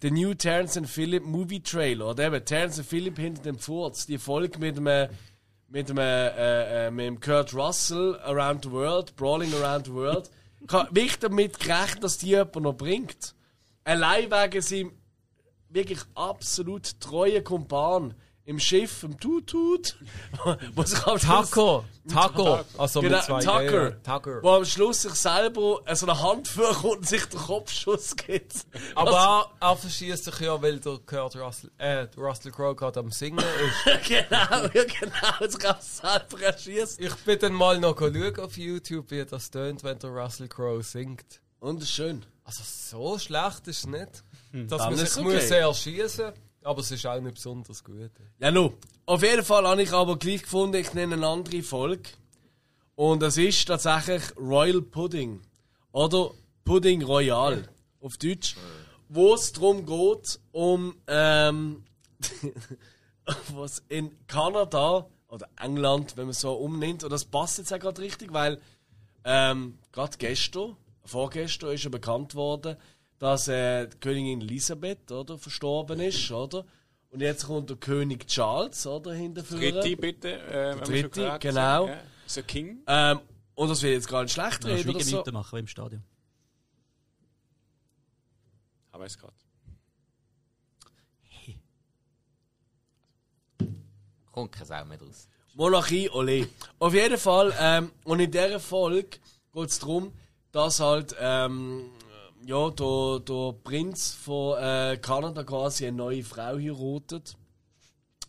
der 0.01 0.11
New 0.11 0.33
Terrence 0.33 0.77
and 0.77 0.87
Phillip 0.89 1.25
Movie 1.25 1.59
Trailer, 1.59 2.11
oder 2.11 2.27
eben 2.27 2.45
Terrence 2.45 2.79
and 2.79 2.87
Phillip 2.87 3.17
hinter 3.17 3.41
dem 3.41 3.59
Furz, 3.59 4.05
die 4.05 4.17
Folge 4.17 4.57
mit 4.57 4.77
dem, 4.77 4.87
äh, 4.87 5.09
mit 5.67 5.89
dem, 5.89 5.97
äh, 5.97 6.87
äh, 6.87 6.91
mit 6.91 7.05
dem 7.05 7.19
Kurt 7.19 7.53
Russell 7.53 8.17
Around 8.23 8.63
the 8.63 8.71
World, 8.71 9.13
Brawling 9.17 9.53
Around 9.55 9.87
the 9.87 9.93
World. 9.93 10.29
Wirklich 10.61 11.19
damit 11.19 11.59
gerechnet, 11.59 12.03
dass 12.03 12.17
die 12.17 12.27
jemand 12.27 12.55
noch 12.57 12.73
bringt. 12.73 13.35
Allein 13.83 14.29
wegen 14.29 14.61
seinem 14.61 14.91
wirklich 15.69 15.99
absolut 16.15 16.99
treuen 16.99 17.43
Kumpan 17.43 18.13
im 18.49 18.59
Schiff, 18.59 19.03
im 19.03 19.19
Tutut, 19.19 19.95
wo 20.75 20.81
sich 20.83 20.97
am 21.05 21.19
Schluss- 21.19 21.51
Taco. 21.51 21.85
Taco. 22.11 22.59
Also 22.79 23.01
Genau, 23.01 23.17
mit 23.17 23.25
zwei 23.25 23.39
Tucker. 23.43 23.91
G. 23.91 23.95
Tucker. 24.03 24.39
Wo 24.41 24.49
am 24.55 24.65
Schluss 24.65 25.03
sich 25.03 25.13
selber 25.13 25.81
äh, 25.85 25.95
so 25.95 26.07
eine 26.07 26.19
Hand 26.19 26.47
vorkommt 26.47 26.97
und 26.97 27.07
sich 27.07 27.23
den 27.25 27.39
Kopfschuss 27.39 28.15
gibt. 28.15 28.53
Aber 28.95 29.51
er, 29.61 29.69
er 29.69 29.75
verschießt 29.75 30.23
sich 30.25 30.39
ja, 30.39 30.59
weil 30.59 30.79
der 30.79 30.97
Kurt 31.05 31.35
Russell, 31.35 31.69
äh, 31.77 32.07
Russell 32.17 32.51
Crowe 32.51 32.75
gerade 32.75 32.99
am 33.01 33.11
Singen 33.11 33.37
ist. 33.37 34.07
genau, 34.07 34.65
ja 34.73 34.83
genau, 34.83 35.47
sich 35.47 35.67
auch 35.69 35.81
selber 35.81 36.41
erschießt. 36.41 36.99
Ich 36.99 37.15
bin 37.17 37.37
dann 37.37 37.53
mal 37.53 37.79
noch 37.79 37.95
schauen 37.99 38.39
auf 38.39 38.57
YouTube, 38.57 39.11
wie 39.11 39.23
das 39.25 39.51
tönt, 39.51 39.83
wenn 39.83 39.99
der 39.99 40.09
Russell 40.09 40.47
Crowe 40.47 40.81
singt. 40.81 41.39
Und 41.59 41.83
schön. 41.87 42.25
Also 42.43 42.63
so 42.65 43.19
schlecht 43.19 43.67
ist 43.67 43.79
es 43.79 43.85
nicht. 43.85 44.23
Dass 44.51 44.79
Dann 44.79 44.95
man 44.95 45.03
ist 45.05 45.13
sich 45.13 45.23
okay. 45.23 45.35
muss 45.35 45.51
erschießen 45.51 46.33
aber 46.63 46.79
es 46.79 46.91
ist 46.91 47.05
auch 47.05 47.19
nicht 47.19 47.35
besonders 47.35 47.83
gut. 47.83 48.11
Ja, 48.39 48.51
nu. 48.51 48.73
Auf 49.05 49.23
jeden 49.23 49.43
Fall 49.43 49.67
habe 49.67 49.81
ich 49.81 49.91
aber 49.91 50.17
gleich 50.17 50.43
gefunden, 50.43 50.77
ich 50.77 50.93
nenne 50.93 51.15
eine 51.15 51.27
andere 51.27 51.61
Folge. 51.63 52.09
Und 52.95 53.21
das 53.21 53.37
ist 53.37 53.65
tatsächlich 53.65 54.21
Royal 54.37 54.81
Pudding. 54.81 55.41
Oder 55.91 56.31
Pudding 56.65 57.01
Royal. 57.03 57.67
Auf 58.01 58.17
Deutsch. 58.17 58.55
Wo 59.07 59.33
es 59.33 59.51
darum 59.51 59.85
geht, 59.85 60.39
um, 60.51 60.95
ähm, 61.07 61.83
was 63.53 63.81
in 63.87 64.11
Kanada 64.27 65.07
oder 65.29 65.47
England, 65.59 66.17
wenn 66.17 66.25
man 66.25 66.31
es 66.31 66.41
so 66.41 66.53
umnimmt, 66.53 67.03
und 67.03 67.11
das 67.11 67.25
passt 67.25 67.57
jetzt 67.57 67.73
auch 67.73 67.79
gerade 67.79 68.01
richtig, 68.01 68.33
weil 68.33 68.59
ähm, 69.23 69.79
gerade 69.91 70.17
gestern, 70.17 70.75
vorgestern 71.05 71.73
ist 71.73 71.83
ja 71.83 71.89
bekannt 71.89 72.35
worden, 72.35 72.77
dass 73.19 73.47
äh, 73.47 73.87
die 73.87 73.97
Königin 73.97 74.41
Elisabeth 74.41 75.11
oder, 75.11 75.37
verstorben 75.37 75.99
ist, 75.99 76.31
oder? 76.31 76.65
Und 77.11 77.21
jetzt 77.21 77.45
kommt 77.45 77.69
der 77.69 77.77
König 77.77 78.27
Charles, 78.27 78.85
oder, 78.87 79.13
hinterführen. 79.13 79.75
Dritte 79.75 79.97
bitte. 79.97 80.39
Äh, 80.41 80.73
schon 80.73 80.83
Dritte, 80.83 81.37
genau. 81.39 81.87
sagen, 81.87 81.87
Ja. 81.87 82.01
So 82.27 82.43
King. 82.43 82.83
Ähm, 82.87 83.19
und 83.55 83.69
das 83.69 83.81
will 83.81 83.89
ich 83.89 83.95
jetzt 83.95 84.07
gar 84.07 84.23
nicht 84.23 84.31
schlecht 84.31 84.63
Ja, 84.63 84.69
reden 84.71 84.89
oder 84.89 85.03
so. 85.03 85.23
Machen 85.31 85.51
wir 85.51 85.59
im 85.59 85.67
Stadion. 85.67 86.03
Aber 88.91 89.05
es 89.05 89.17
gerade. 89.17 89.33
Kommt 94.31 94.51
keine 94.51 94.65
Sau 94.65 94.85
mehr 94.85 95.01
raus. 95.01 95.27
Monarchie, 95.55 96.09
ole. 96.09 96.47
Auf 96.77 96.93
jeden 96.93 97.17
Fall, 97.17 97.53
ähm, 97.59 97.91
und 98.03 98.19
in 98.19 98.31
dieser 98.31 98.59
Folge 98.59 99.19
geht 99.51 99.69
es 99.69 99.79
darum, 99.79 100.13
dass 100.51 100.79
halt, 100.79 101.15
ähm, 101.19 101.89
ja, 102.45 102.69
der, 102.69 103.19
der 103.19 103.53
Prinz 103.63 104.11
von 104.13 104.57
äh, 104.57 104.97
Kanada 105.01 105.43
quasi 105.43 105.87
eine 105.87 105.97
neue 105.97 106.23
Frau 106.23 106.57
heiratet. 106.57 107.35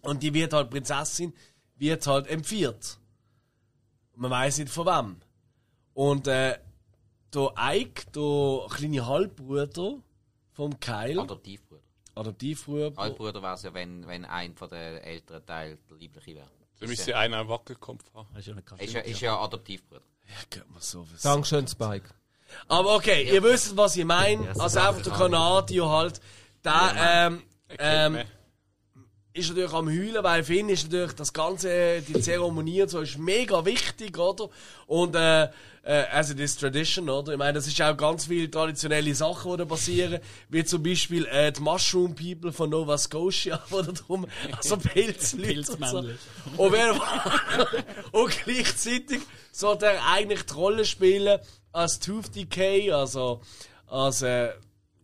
Und 0.03 0.23
die 0.23 0.33
wird 0.35 0.53
halt 0.53 0.71
Prinzessin, 0.71 1.35
wird 1.77 2.07
halt 2.07 2.27
empfiehlt. 2.27 2.99
Man 4.17 4.31
weiß 4.31 4.59
nicht 4.59 4.71
von 4.71 4.87
wem. 4.87 5.17
Und 5.95 6.27
äh, 6.27 6.59
der 7.35 7.55
Ike, 7.59 8.11
der 8.15 8.67
kleine 8.71 9.07
Halbbruder 9.07 9.99
vom 10.53 10.79
Kyle, 10.81 11.21
Adoptivbruder. 11.21 11.83
Adoptivbruder, 12.15 12.97
Halbbruder 12.97 13.43
wäre 13.43 13.55
es 13.55 13.63
ja, 13.63 13.73
wenn, 13.73 14.07
wenn 14.07 14.25
ein 14.25 14.55
von 14.55 14.69
der 14.69 15.05
älteren 15.05 15.45
Teil 15.47 15.79
der 15.89 15.97
liebliche 15.97 16.35
wäre. 16.35 16.51
Da 16.79 16.85
Ist 16.85 16.91
müsste 16.91 17.11
ja, 17.13 17.19
einer 17.19 17.49
Wackelkopf 17.49 18.05
haben. 18.15 18.35
Ist 18.37 18.47
ja 18.47 18.55
ist 18.79 18.93
ja, 18.93 19.01
ist 19.01 19.21
ja 19.21 19.39
Adoptivbruder. 19.39 20.03
Geht 20.49 20.71
mir 20.71 20.81
sowas. 20.81 21.23
Dankeschön, 21.23 21.67
Spike. 21.67 22.11
Aber 22.69 22.95
okay, 22.97 23.29
ihr 23.33 23.43
wisst, 23.43 23.77
was 23.77 23.97
ich 23.97 24.05
meine. 24.05 24.45
Ja, 24.47 24.55
so 24.55 24.61
also 24.63 24.79
einfach 24.81 25.03
der. 25.03 25.13
Kanadier 25.13 25.89
halt. 25.89 26.21
Der 26.65 26.93
ähm, 26.99 27.43
ähm, 27.79 28.17
Ähm, 28.17 28.25
ist 29.33 29.49
natürlich 29.51 29.73
am 29.73 29.89
Heulen, 29.89 30.25
weil 30.25 30.43
für 30.43 30.55
ihn 30.55 30.69
ist 30.69 30.91
natürlich 30.91 31.13
das 31.15 31.33
ganze, 31.33 32.03
die 32.03 32.21
Zeremonie 32.21 32.83
und 32.83 32.89
so 32.89 33.01
ist 33.01 33.17
mega 33.17 33.65
wichtig, 33.65 34.19
oder? 34.19 34.49
Und 34.87 35.15
äh, 35.15 35.45
äh, 35.45 35.49
also 36.13 36.35
das 36.35 36.57
Tradition, 36.57 37.09
oder? 37.09 37.33
Ich 37.33 37.39
meine, 37.39 37.53
das 37.55 37.69
ist 37.69 37.81
auch 37.81 37.97
ganz 37.97 38.27
viele 38.27 38.51
traditionelle 38.51 39.15
Sachen, 39.15 39.53
die 39.53 39.57
da 39.59 39.65
passieren, 39.67 40.21
wie 40.49 40.65
zum 40.65 40.83
Beispiel 40.83 41.27
äh, 41.27 41.53
die 41.53 41.61
Mushroom 41.61 42.17
People 42.17 42.53
von 42.53 42.71
Nova 42.71 42.99
Scotia, 42.99 43.63
da 43.71 43.83
drum, 43.83 44.27
also 44.57 44.77
Pilzleute 44.95 45.73
und 45.77 45.87
so. 45.87 45.99
Und, 46.57 46.73
wer- 46.73 47.01
und 48.13 48.33
gleichzeitig 48.45 49.21
sollte 49.53 49.87
er 49.87 50.07
eigentlich 50.13 50.43
die 50.43 50.55
Rolle 50.55 50.85
spielen 50.85 51.39
als 51.73 51.99
Tooth 51.99 52.35
Decay, 52.35 52.91
also 52.91 53.41
als 53.87 54.23
äh, 54.23 54.49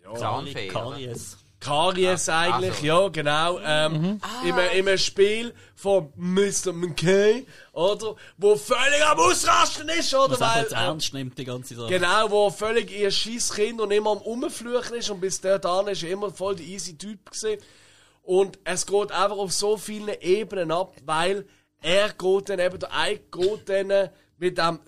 ja, 0.05 0.15
Zahnfee? 0.15 0.69
Karies. 0.69 1.39
Karies 1.59 2.29
eigentlich, 2.29 2.83
ja, 2.83 3.09
genau. 3.09 3.59
Ähm, 3.65 4.21
in, 4.45 4.53
einem, 4.53 4.71
in 4.73 4.89
einem 4.89 4.99
Spiel 4.99 5.55
von 5.75 6.13
Mr. 6.15 6.73
McKay, 6.73 7.47
oder? 7.73 8.15
Wo 8.37 8.57
völlig 8.57 9.05
am 9.05 9.19
Ausrasten 9.19 9.89
ist, 9.89 10.15
oder? 10.15 10.39
Was 10.39 10.41
Weil, 10.41 10.63
jetzt 10.63 10.73
äh, 10.73 10.77
ernst 10.77 11.15
nimmt, 11.15 11.39
die 11.39 11.45
ganze 11.45 11.75
Sache. 11.75 11.89
Genau, 11.89 12.31
wo 12.31 12.51
völlig 12.51 12.97
ihr 12.97 13.11
scheiß 13.11 13.55
Kind 13.55 13.81
und 13.81 13.91
immer 13.91 14.11
am 14.11 14.19
Umfluchen 14.19 14.97
ist 14.97 15.11
und 15.11 15.21
bis 15.21 15.41
der 15.41 15.59
da 15.59 15.81
ist 15.83 16.03
er 16.03 16.11
immer 16.11 16.31
voll 16.31 16.57
der 16.57 16.67
easy 16.67 16.97
Typ 16.97 17.31
gewesen. 17.31 17.61
Und 18.23 18.59
es 18.65 18.87
geht 18.87 19.13
einfach 19.13 19.39
auf 19.39 19.53
so 19.53 19.77
vielen 19.77 20.15
Ebenen 20.21 20.71
ab, 20.71 20.95
weil 21.05 21.47
er 21.81 22.13
geht 22.13 22.49
dann 22.49 22.59
eben, 22.59 22.79
der 22.79 22.91
Ike 22.93 23.25
geht 23.31 23.69
dann 23.69 24.11
mit 24.39 24.59
dem 24.59 24.81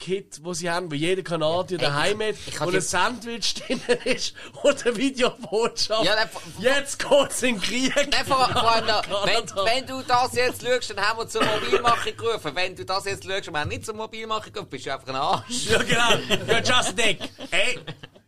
Self-Kit, 0.00 0.40
wo 0.42 0.52
sie 0.54 0.70
haben, 0.70 0.90
wo 0.90 0.94
jeder 0.94 1.22
Kanadier 1.22 1.78
daheim 1.78 2.20
hat, 2.22 2.34
ich 2.46 2.60
wo 2.60 2.68
ein 2.68 2.80
Sandwich 2.80 3.54
drin 3.54 3.80
ist 4.04 4.34
und 4.62 4.86
eine 4.86 4.96
Videobotschaft. 4.96 6.04
Ja, 6.04 6.14
dann- 6.16 6.28
Jetzt 6.58 6.98
geht's 6.98 7.42
in 7.42 7.54
den 7.54 7.62
Krieg. 7.62 7.94
Nein, 8.10 8.26
vor, 8.26 8.48
vor 8.48 8.70
allem 8.70 8.86
noch, 8.86 9.26
wenn, 9.26 9.64
wenn 9.64 9.86
du 9.86 10.02
das 10.02 10.34
jetzt 10.34 10.62
schaust, 10.64 10.90
dann 10.90 11.00
haben 11.00 11.18
wir 11.18 11.28
zur 11.28 11.44
Mobilmachung 11.44 12.16
gerufen. 12.16 12.50
Wenn 12.54 12.76
du 12.76 12.84
das 12.84 13.04
jetzt 13.04 13.24
schaust 13.24 13.48
und 13.48 13.54
wir 13.54 13.60
haben 13.60 13.68
nicht 13.68 13.84
zur 13.86 13.94
Mobilmachung 13.94 14.52
gerufen, 14.52 14.70
bist 14.70 14.86
du 14.86 14.92
einfach 14.92 15.08
ein 15.08 15.16
Arsch. 15.16 15.66
Ja, 15.66 15.78
genau. 15.82 16.10
You're 16.46 16.58
just 16.60 16.88
a 16.90 16.92
dick. 16.92 17.18
Ey. 17.50 17.78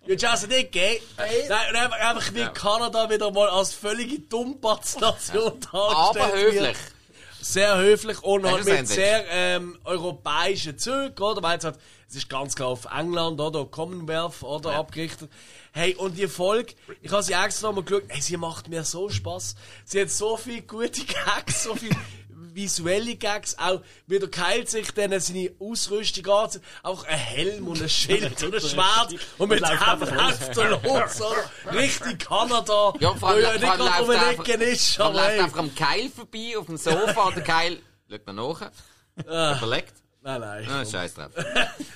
You're 0.07 0.19
just 0.31 0.45
a 0.45 0.47
dick, 0.47 0.75
ey. 0.75 1.03
Nein, 1.49 1.59
und 1.71 1.77
einfach, 1.77 1.99
einfach 1.99 2.35
wie 2.35 2.47
Kanada 2.55 3.11
wieder 3.11 3.31
mal 3.31 3.49
als 3.51 3.75
völlige 3.75 4.21
Dummpatsnation 4.21 5.61
Aber 5.73 6.15
dargestellt 6.15 6.35
höflich. 6.47 6.63
wird. 6.63 6.77
Sehr 7.41 7.79
höflich 7.79 8.23
und 8.23 8.45
halt 8.45 8.65
mit 8.65 8.89
sehr 8.89 9.25
ähm, 9.31 9.79
europäischen 9.85 10.79
Zügen, 10.79 11.19
oder? 11.23 11.43
Weil 11.43 11.59
es, 11.59 11.65
halt, 11.65 11.79
es 12.09 12.17
ist 12.17 12.29
ganz 12.29 12.55
klar 12.55 12.69
auf 12.69 12.87
England, 12.87 13.41
oder? 13.41 13.65
Commonwealth, 13.65 14.43
oder? 14.43 14.73
Abgerichtet. 14.73 15.31
Hey, 15.73 15.95
und 15.95 16.19
die 16.19 16.27
Folge, 16.27 16.75
ich 17.03 17.13
habe 17.13 17.23
sie 17.23 17.35
extra 17.35 17.69
nochmal 17.69 17.85
geschaut, 17.85 18.05
hey, 18.09 18.21
sie 18.21 18.37
macht 18.37 18.69
mir 18.69 18.85
so 18.85 19.09
Spaß. 19.09 19.55
Sie 19.85 20.01
hat 20.01 20.11
so 20.11 20.37
viele 20.37 20.63
gute 20.63 21.05
Gags, 21.05 21.65
so 21.65 21.75
viele 21.75 21.97
visuelle 22.59 23.17
Gags, 23.17 23.57
auch 23.59 23.81
wie 24.07 24.19
der 24.19 24.29
Keil 24.29 24.67
sich 24.67 24.91
dann 24.93 25.19
seine 25.21 25.53
Ausrüstung 25.61 26.27
an, 26.27 26.51
auch 26.83 27.05
ein 27.05 27.17
Helm 27.19 27.69
und 27.69 27.81
ein 27.81 27.89
Schild 27.89 28.43
und 28.43 28.55
ein 28.55 28.61
Schwert 28.61 29.15
und 29.39 29.49
mit 29.49 29.61
dem 29.69 29.69
läuft 30.17 30.57
er 30.57 30.71
los, 30.71 31.21
oder? 31.23 31.73
Richtig 31.73 32.19
Kanada, 32.19 32.93
Ja, 33.01 33.15
vor 33.15 33.21
wo 33.21 33.27
allem, 33.27 33.43
ja 33.43 33.53
nicht 33.53 33.63
gerade 33.63 34.03
um 34.03 34.11
den 34.11 34.21
er 34.21 34.31
Ecken 34.31 34.61
ist, 34.61 35.01
aber 35.01 35.15
läuft 35.15 35.41
einfach 35.41 35.59
am 35.59 35.75
Keil 35.75 36.11
vorbei 36.11 36.59
auf 36.59 36.67
dem 36.67 36.77
Sofa 36.77 37.23
und 37.29 37.37
der 37.37 37.45
Keil 37.45 37.79
schaut 38.11 38.27
mir 38.27 38.33
nach. 38.35 38.71
Überlegt. 39.17 39.95
Nein, 40.21 40.41
nein. 40.41 40.69
Ah, 40.69 40.85
scheiß 40.85 41.15
drauf. 41.15 41.31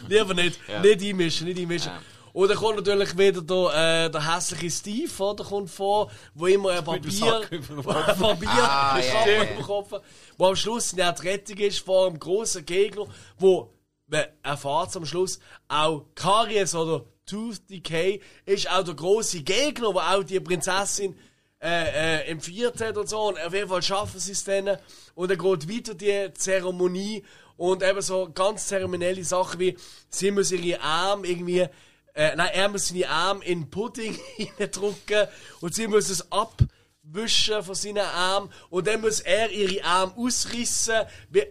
Lieber 0.09 0.33
nicht. 0.35 0.59
Ja. 0.69 0.81
Nicht 0.81 1.03
einmischen, 1.03 1.47
nicht 1.49 1.59
einmischen. 1.59 1.93
Ja. 1.93 2.01
Und 2.33 2.49
dann 2.49 2.57
kommt 2.57 2.77
natürlich 2.77 3.17
wieder 3.17 3.43
der, 3.43 4.07
äh, 4.07 4.11
der 4.11 4.35
hässliche 4.35 4.70
Steve, 4.70 5.25
oder? 5.25 5.44
Kommt 5.44 5.70
vor, 5.70 6.11
wo 6.35 6.47
immer 6.47 6.70
ein 6.70 6.85
Papier, 6.85 7.43
Papier 7.85 8.49
Ah, 8.51 8.99
über 8.99 9.44
den 9.44 9.62
Kopf, 9.62 9.93
wo 10.39 10.47
am 10.47 10.57
Schluss 10.57 10.93
die 10.93 11.01
Rettung 11.01 11.59
ist 11.59 11.81
vor 11.81 12.07
einem 12.07 12.19
grossen 12.19 12.65
Gegner, 12.65 13.07
wo, 13.39 13.70
man 14.07 14.25
erfahrt 14.43 14.97
am 14.97 15.07
Schluss, 15.07 15.41
auch 15.69 16.07
Karies 16.15 16.75
oder 16.75 17.05
Tooth 17.27 17.70
Decay 17.70 18.20
ist 18.44 18.70
auch 18.70 18.83
der 18.83 18.94
grosse 18.94 19.43
Gegner, 19.43 19.94
wo 19.94 19.99
auch 19.99 20.25
die 20.25 20.41
Prinzessin 20.41 21.17
äh, 21.61 22.20
äh, 22.20 22.31
empfiehlt 22.31 22.81
hat 22.81 22.97
und 22.97 23.09
so. 23.09 23.28
Und 23.28 23.41
auf 23.41 23.55
jeden 23.55 23.69
Fall 23.69 23.83
schaffen 23.83 24.19
sie 24.19 24.33
es 24.33 24.44
dann. 24.44 24.77
Und 25.15 25.31
dann 25.31 25.39
geht 25.39 25.69
weiter 25.69 25.94
die 25.94 26.33
Zeremonie 26.35 27.23
und 27.57 27.83
eben 27.83 28.02
so 28.02 28.31
ganz 28.35 28.67
zeremonielle 28.67 29.25
Sachen 29.25 29.61
wie, 29.61 29.77
sie 30.09 30.31
müssen 30.31 30.62
ihre 30.62 30.81
Arme 30.81 31.28
irgendwie, 31.28 31.67
äh, 32.15 32.37
nein, 32.37 32.51
er 32.53 32.69
muss 32.69 32.89
seine 32.89 33.09
Arme 33.09 33.45
in 33.45 33.71
Pudding 33.71 34.19
hineindrücken 34.37 35.29
und 35.61 35.75
sie 35.75 35.89
müssen 35.89 36.13
es 36.13 36.31
abwischen 36.31 37.63
von 37.63 37.75
seinen 37.75 38.05
Armen 38.05 38.51
und 38.69 38.87
dann 38.87 39.01
muss 39.01 39.21
er 39.21 39.51
ihre 39.51 39.83
Arme 39.83 40.13
ausrissen, 40.17 41.07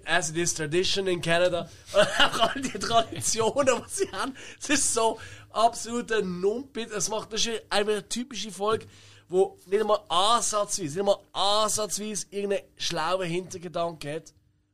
as 0.06 0.30
it 0.30 0.38
is 0.38 0.54
tradition 0.54 1.08
in 1.08 1.22
Canada. 1.22 1.70
Auch 1.94 2.40
all 2.40 2.62
die 2.62 2.78
Traditionen, 2.78 3.82
die 3.86 3.90
sie 3.90 4.12
haben, 4.12 4.36
es 4.60 4.70
ist 4.70 4.94
so 4.94 5.20
absoluter 5.50 6.22
Numpit. 6.22 6.92
Es 6.92 7.10
macht 7.10 7.34
das 7.34 7.46
ist 7.46 7.64
eine 7.70 8.08
typische 8.08 8.52
Folge, 8.52 8.86
wo 9.30 9.58
nicht 9.66 9.82
einmal 9.82 10.02
ansatzweise, 10.10 10.90
nicht 10.90 11.00
einmal 11.00 11.20
ansatzweise 11.34 12.28
irgendeinen 12.30 12.66
schlauen 12.78 13.28
Hintergedanken 13.28 14.14
hat. 14.14 14.34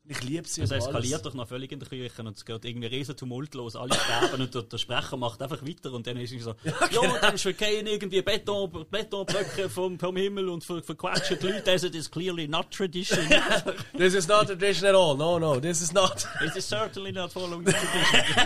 Ich 0.09 0.23
liebe 0.23 0.47
sie 0.47 0.61
Es 0.61 0.69
über 0.71 0.77
eskaliert 0.77 1.13
alles. 1.15 1.21
doch 1.23 1.33
noch 1.33 1.47
völlig 1.49 1.69
in 1.73 1.79
der 1.79 1.89
Küche 1.89 2.21
und 2.21 2.37
es 2.37 2.45
geht 2.45 2.63
irgendwie 2.63 2.87
riesen 2.87 3.17
Tumult 3.17 3.53
los, 3.55 3.75
alle 3.75 3.93
sterben 3.93 4.41
und 4.41 4.55
der, 4.55 4.61
der 4.63 4.77
Sprecher 4.77 5.17
macht 5.17 5.41
einfach 5.41 5.61
weiter 5.65 5.91
und 5.91 6.07
dann 6.07 6.15
ist 6.17 6.31
er 6.31 6.39
so, 6.39 6.55
ja, 6.63 6.87
genau. 6.87 7.17
dann 7.19 7.37
verkehren 7.37 7.87
irgendwie 7.87 8.21
Beton, 8.21 8.85
Betonblöcke 8.89 9.69
vom, 9.69 9.99
vom 9.99 10.15
Himmel 10.15 10.47
und 10.47 10.63
ver, 10.63 10.81
verquatschen 10.81 11.37
die 11.41 11.47
Leute, 11.47 11.71
also 11.71 11.89
das 11.89 11.97
is 11.97 12.09
clearly 12.11 12.47
not 12.47 12.71
tradition. 12.71 13.19
This 13.97 14.13
is 14.13 14.27
not 14.29 14.47
tradition 14.47 14.87
at 14.87 14.95
all. 14.95 15.17
No, 15.17 15.39
no, 15.39 15.59
this 15.59 15.81
is 15.81 15.91
not. 15.91 16.25
This 16.39 16.55
is 16.55 16.69
certainly 16.69 17.11
not 17.11 17.33
following 17.33 17.65
tradition. 17.65 18.21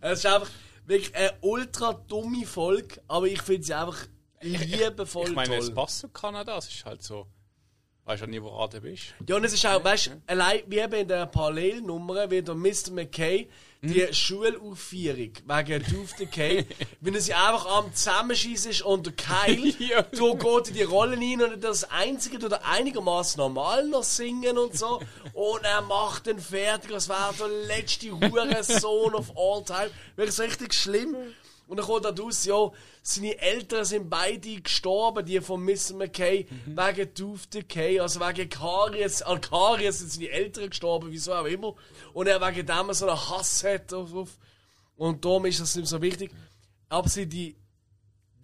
Es 0.00 0.18
ist 0.20 0.26
einfach 0.26 0.48
wirklich 0.86 1.14
eine 1.14 1.32
ultra 1.40 1.92
dumme 1.92 2.46
Folge, 2.46 3.00
aber 3.08 3.26
ich 3.26 3.42
finde 3.42 3.64
sie 3.64 3.74
einfach 3.74 3.96
liebevoll 4.42 5.28
Ich 5.28 5.34
meine, 5.34 5.56
es 5.56 5.66
toll. 5.66 5.74
passt 5.74 5.98
zu 6.00 6.08
Kanada, 6.08 6.58
es 6.58 6.68
ist 6.68 6.84
halt 6.84 7.02
so. 7.02 7.26
Weißt 8.06 8.22
du 8.22 8.26
nie, 8.28 8.40
wo 8.40 8.66
du 8.68 8.80
bist? 8.80 9.14
Ja, 9.26 9.34
und 9.34 9.44
es 9.44 9.52
ist 9.52 9.66
auch, 9.66 9.82
weißt 9.82 10.06
du, 10.06 10.10
allein 10.28 10.60
wie 10.68 10.78
eben 10.78 10.92
in 10.94 11.08
der 11.08 11.26
Parallelnummer, 11.26 12.30
wie 12.30 12.40
der 12.40 12.54
Mr. 12.54 12.92
McKay, 12.92 13.48
die 13.82 14.06
Schulaufführung 14.14 15.32
wegen 15.44 15.84
Tooth 15.84 16.18
Decay, 16.18 16.64
wenn 17.00 17.14
er 17.16 17.20
sie 17.20 17.34
einfach 17.34 17.66
am 17.66 17.92
Zusammenschießen 17.92 18.70
ist 18.70 18.82
und 18.82 19.06
der 19.06 19.12
Keil, 19.14 19.58
Ja. 19.80 20.02
du 20.02 20.36
geht 20.36 20.68
in 20.68 20.74
die 20.74 20.82
Rollen 20.84 21.20
rein 21.20 21.52
und 21.52 21.62
das 21.64 21.82
Einzige, 21.90 22.38
tut 22.38 22.52
er 22.52 22.64
einigermaßen 22.64 23.38
normal 23.38 23.86
noch 23.88 24.04
singen 24.04 24.56
und 24.56 24.78
so, 24.78 25.00
und 25.34 25.64
er 25.64 25.82
macht 25.82 26.26
den 26.26 26.38
fertig, 26.38 26.92
als 26.92 27.08
wäre 27.08 27.34
der 27.38 27.48
letzte 27.76 28.12
Hurensohn 28.12 29.14
of 29.16 29.32
all 29.36 29.64
time. 29.64 29.90
Wirklich 30.14 30.36
so 30.36 30.42
richtig 30.44 30.74
schlimm. 30.74 31.16
Und 31.66 31.78
dann 31.78 31.86
kommt 31.86 32.04
da 32.04 32.10
raus, 32.10 32.44
ja, 32.44 32.70
seine 33.02 33.38
Eltern 33.38 33.84
sind 33.84 34.08
beide 34.08 34.60
gestorben, 34.60 35.26
die 35.26 35.40
von 35.40 35.64
Mr. 35.64 35.94
McKay, 35.94 36.46
wegen 36.66 37.14
Tooth 37.14 37.52
Decay, 37.52 37.98
also 37.98 38.20
wegen 38.20 38.48
Karies. 38.48 39.22
An 39.22 39.40
Karies 39.40 39.98
sind 39.98 40.12
seine 40.12 40.28
Eltern 40.30 40.70
gestorben, 40.70 41.08
wieso 41.10 41.34
auch 41.34 41.44
immer. 41.44 41.74
Und 42.12 42.28
er 42.28 42.40
wegen 42.40 42.66
dem 42.66 42.92
so 42.92 43.08
einen 43.08 43.30
Hass 43.30 43.64
hat 43.64 43.92
auf. 43.92 44.38
Und 44.96 45.24
darum 45.24 45.46
ist 45.46 45.60
das 45.60 45.74
nicht 45.74 45.88
so 45.88 46.00
wichtig. 46.00 46.30
Aber 46.88 47.08
sie, 47.08 47.26
die 47.26 47.56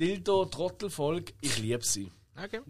Dildo-Trottel-Folge, 0.01 1.33
ich 1.41 1.59
liebe 1.59 1.84
sie. 1.84 2.10
Okay. 2.36 2.60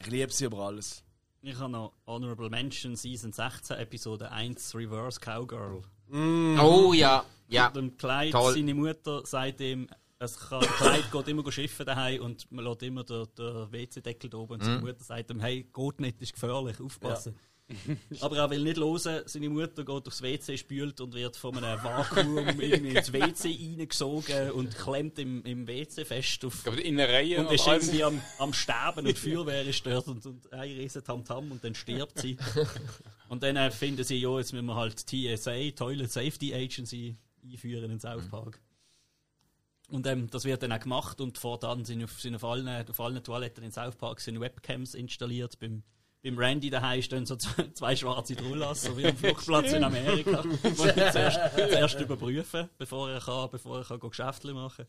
Ich 0.00 0.06
liebe 0.08 0.32
sie 0.32 0.46
über 0.46 0.58
alles. 0.58 1.04
Ich 1.40 1.56
habe 1.56 1.70
noch 1.70 1.92
Honorable 2.04 2.50
Mention 2.50 2.96
Season 2.96 3.32
16, 3.32 3.76
Episode 3.76 4.32
1, 4.32 4.74
Reverse 4.74 5.20
Cowgirl. 5.20 5.82
Oh 6.10 6.92
ja, 6.92 7.24
ja. 7.48 7.66
Und 7.68 7.76
dem 7.76 7.96
Kleid, 7.96 8.32
Toll. 8.32 8.54
seine 8.54 8.74
Mutter 8.74 9.24
sagt 9.26 9.60
ihm, 9.60 9.88
es 10.20 10.36
kann, 10.38 10.60
Kleid 10.60 11.10
geht 11.12 11.28
immer 11.28 11.50
schiffen 11.52 11.86
daheim 11.86 12.22
und 12.22 12.50
man 12.50 12.64
lässt 12.64 12.82
immer 12.82 13.04
den, 13.04 13.26
den 13.38 13.72
WC-Deckel 13.72 14.28
da 14.30 14.38
oben 14.38 14.54
und 14.54 14.62
Mhm. 14.62 14.66
seine 14.66 14.80
Mutter 14.80 15.04
sagt 15.04 15.30
ihm, 15.30 15.40
hey, 15.40 15.62
geht 15.72 16.00
nicht, 16.00 16.20
ist 16.20 16.32
gefährlich, 16.32 16.80
aufpassen. 16.80 17.36
Aber 18.20 18.38
er 18.38 18.48
will 18.48 18.62
nicht 18.62 18.78
hören, 18.78 19.22
seine 19.26 19.50
Mutter 19.50 19.84
geht 19.84 20.06
aufs 20.06 20.22
WC, 20.22 20.56
spült 20.56 21.02
und 21.02 21.12
wird 21.12 21.36
von 21.36 21.54
einem 21.62 21.84
Vakuum 21.84 22.38
irgendwie 22.60 22.96
ins 22.96 23.12
WC 23.12 23.48
reingesogen 23.50 24.52
und 24.52 24.74
klemmt 24.74 25.18
im, 25.18 25.44
im 25.44 25.68
WC 25.68 26.06
fest 26.06 26.44
auf. 26.46 26.66
In 26.78 26.96
der 26.96 27.10
Reihe 27.10 27.40
Und 27.40 27.52
ist 27.52 27.66
irgendwie 27.66 28.02
am, 28.02 28.20
am 28.38 28.54
Sterben 28.54 29.00
und 29.06 29.08
die 29.08 29.14
Feuerwehr 29.20 29.66
ist 29.66 29.84
dort 29.84 30.08
und, 30.08 30.24
und 30.24 30.50
ein 30.50 30.60
riesen 30.62 31.04
Tamtam 31.04 31.52
und 31.52 31.62
dann 31.62 31.74
stirbt 31.74 32.18
sie. 32.18 32.38
Und 33.28 33.42
dann 33.42 33.56
äh, 33.56 33.70
finden 33.70 34.02
sie, 34.04 34.16
ja, 34.16 34.38
jetzt 34.38 34.54
müssen 34.54 34.64
wir 34.64 34.74
halt 34.74 35.06
TSA, 35.06 35.70
Toilet 35.76 36.10
Safety 36.10 36.54
Agency, 36.54 37.14
einführen 37.50 37.90
in 37.90 38.00
South 38.00 38.28
Park. 38.28 38.60
Und 39.90 40.06
ähm, 40.06 40.28
das 40.30 40.44
wird 40.44 40.62
dann 40.62 40.72
auch 40.72 40.80
gemacht 40.80 41.20
und 41.20 41.38
fortan 41.38 41.84
sind 41.84 42.04
auf, 42.04 42.20
sind 42.20 42.34
auf, 42.34 42.44
allen, 42.44 42.68
auf 42.88 43.00
allen 43.00 43.22
Toiletten 43.22 43.64
in 43.64 43.72
South 43.72 43.96
Park 43.96 44.20
sind 44.20 44.38
Webcams 44.38 44.94
installiert. 44.94 45.58
Beim, 45.58 45.82
beim 46.22 46.36
Randy 46.36 46.68
daheim 46.68 47.00
stehen 47.00 47.24
so 47.24 47.36
zwei 47.36 47.96
schwarze 47.96 48.36
Trullas, 48.36 48.82
so 48.82 48.98
wie 48.98 49.06
am 49.06 49.16
Flugplatz 49.16 49.72
in 49.72 49.84
Amerika, 49.84 50.44
wo 50.44 50.84
ich 50.84 51.12
zuerst, 51.12 51.40
zuerst 51.54 52.00
überprüfen, 52.00 52.68
bevor 52.76 53.10
er 53.10 53.20
kann, 53.20 53.50
bevor 53.50 53.78
er 53.78 53.84
kann 53.84 54.00
Geschäfte 54.00 54.52
machen 54.52 54.86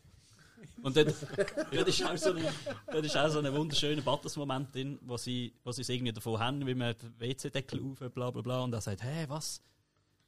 und 0.82 0.96
dort, 0.96 1.14
dort, 1.72 1.88
ist 1.88 2.04
auch 2.04 2.16
so 2.16 2.32
ein, 2.32 2.44
dort 2.90 3.04
ist 3.04 3.16
auch 3.16 3.28
so 3.28 3.38
ein 3.40 3.52
wunderschöner 3.52 4.02
Butters-Moment 4.02 4.74
drin, 4.74 4.98
wo 5.02 5.16
sie, 5.16 5.52
wo 5.64 5.72
sie 5.72 5.82
es 5.82 5.88
irgendwie 5.88 6.12
davon 6.12 6.38
haben, 6.38 6.66
wie 6.66 6.74
man 6.74 6.94
den 6.96 7.20
WC-Deckel 7.20 7.80
auf, 7.82 7.98
bla 8.12 8.30
bla 8.30 8.42
bla. 8.42 8.60
Und 8.62 8.72
er 8.72 8.80
sagt, 8.80 9.02
hä, 9.02 9.26
was? 9.28 9.62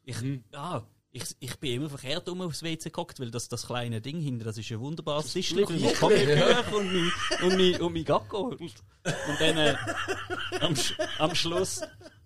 Ich, 0.05 0.21
ja, 0.53 0.87
ich, 1.13 1.25
ich 1.41 1.59
bin 1.59 1.75
immer 1.75 1.91
verkehrt 1.91 2.29
um 2.31 2.41
aufs 2.41 2.63
WC 2.63 2.85
geguckt, 2.85 3.21
weil 3.21 3.31
das, 3.31 3.49
das 3.49 3.67
kleine 3.67 4.01
Ding 4.01 4.19
hinten, 4.21 4.45
das 4.45 4.57
ist 4.57 4.71
ein 4.71 4.81
wunderbares 4.81 5.33
Tischchen 5.33 5.67
für 5.67 5.75
mein 5.75 5.95
Comicbuch 5.95 6.73
und 6.73 6.93
mein, 6.93 7.13
und 7.43 7.59
mein, 7.59 7.81
und 7.81 7.93
mein 7.93 8.05
Gacko. 8.05 8.41
Und, 8.49 8.61
und 8.61 9.41
dann, 9.41 9.57
äh, 9.59 9.77
am, 10.61 10.75
am 11.19 11.35
Schluss, 11.35 11.83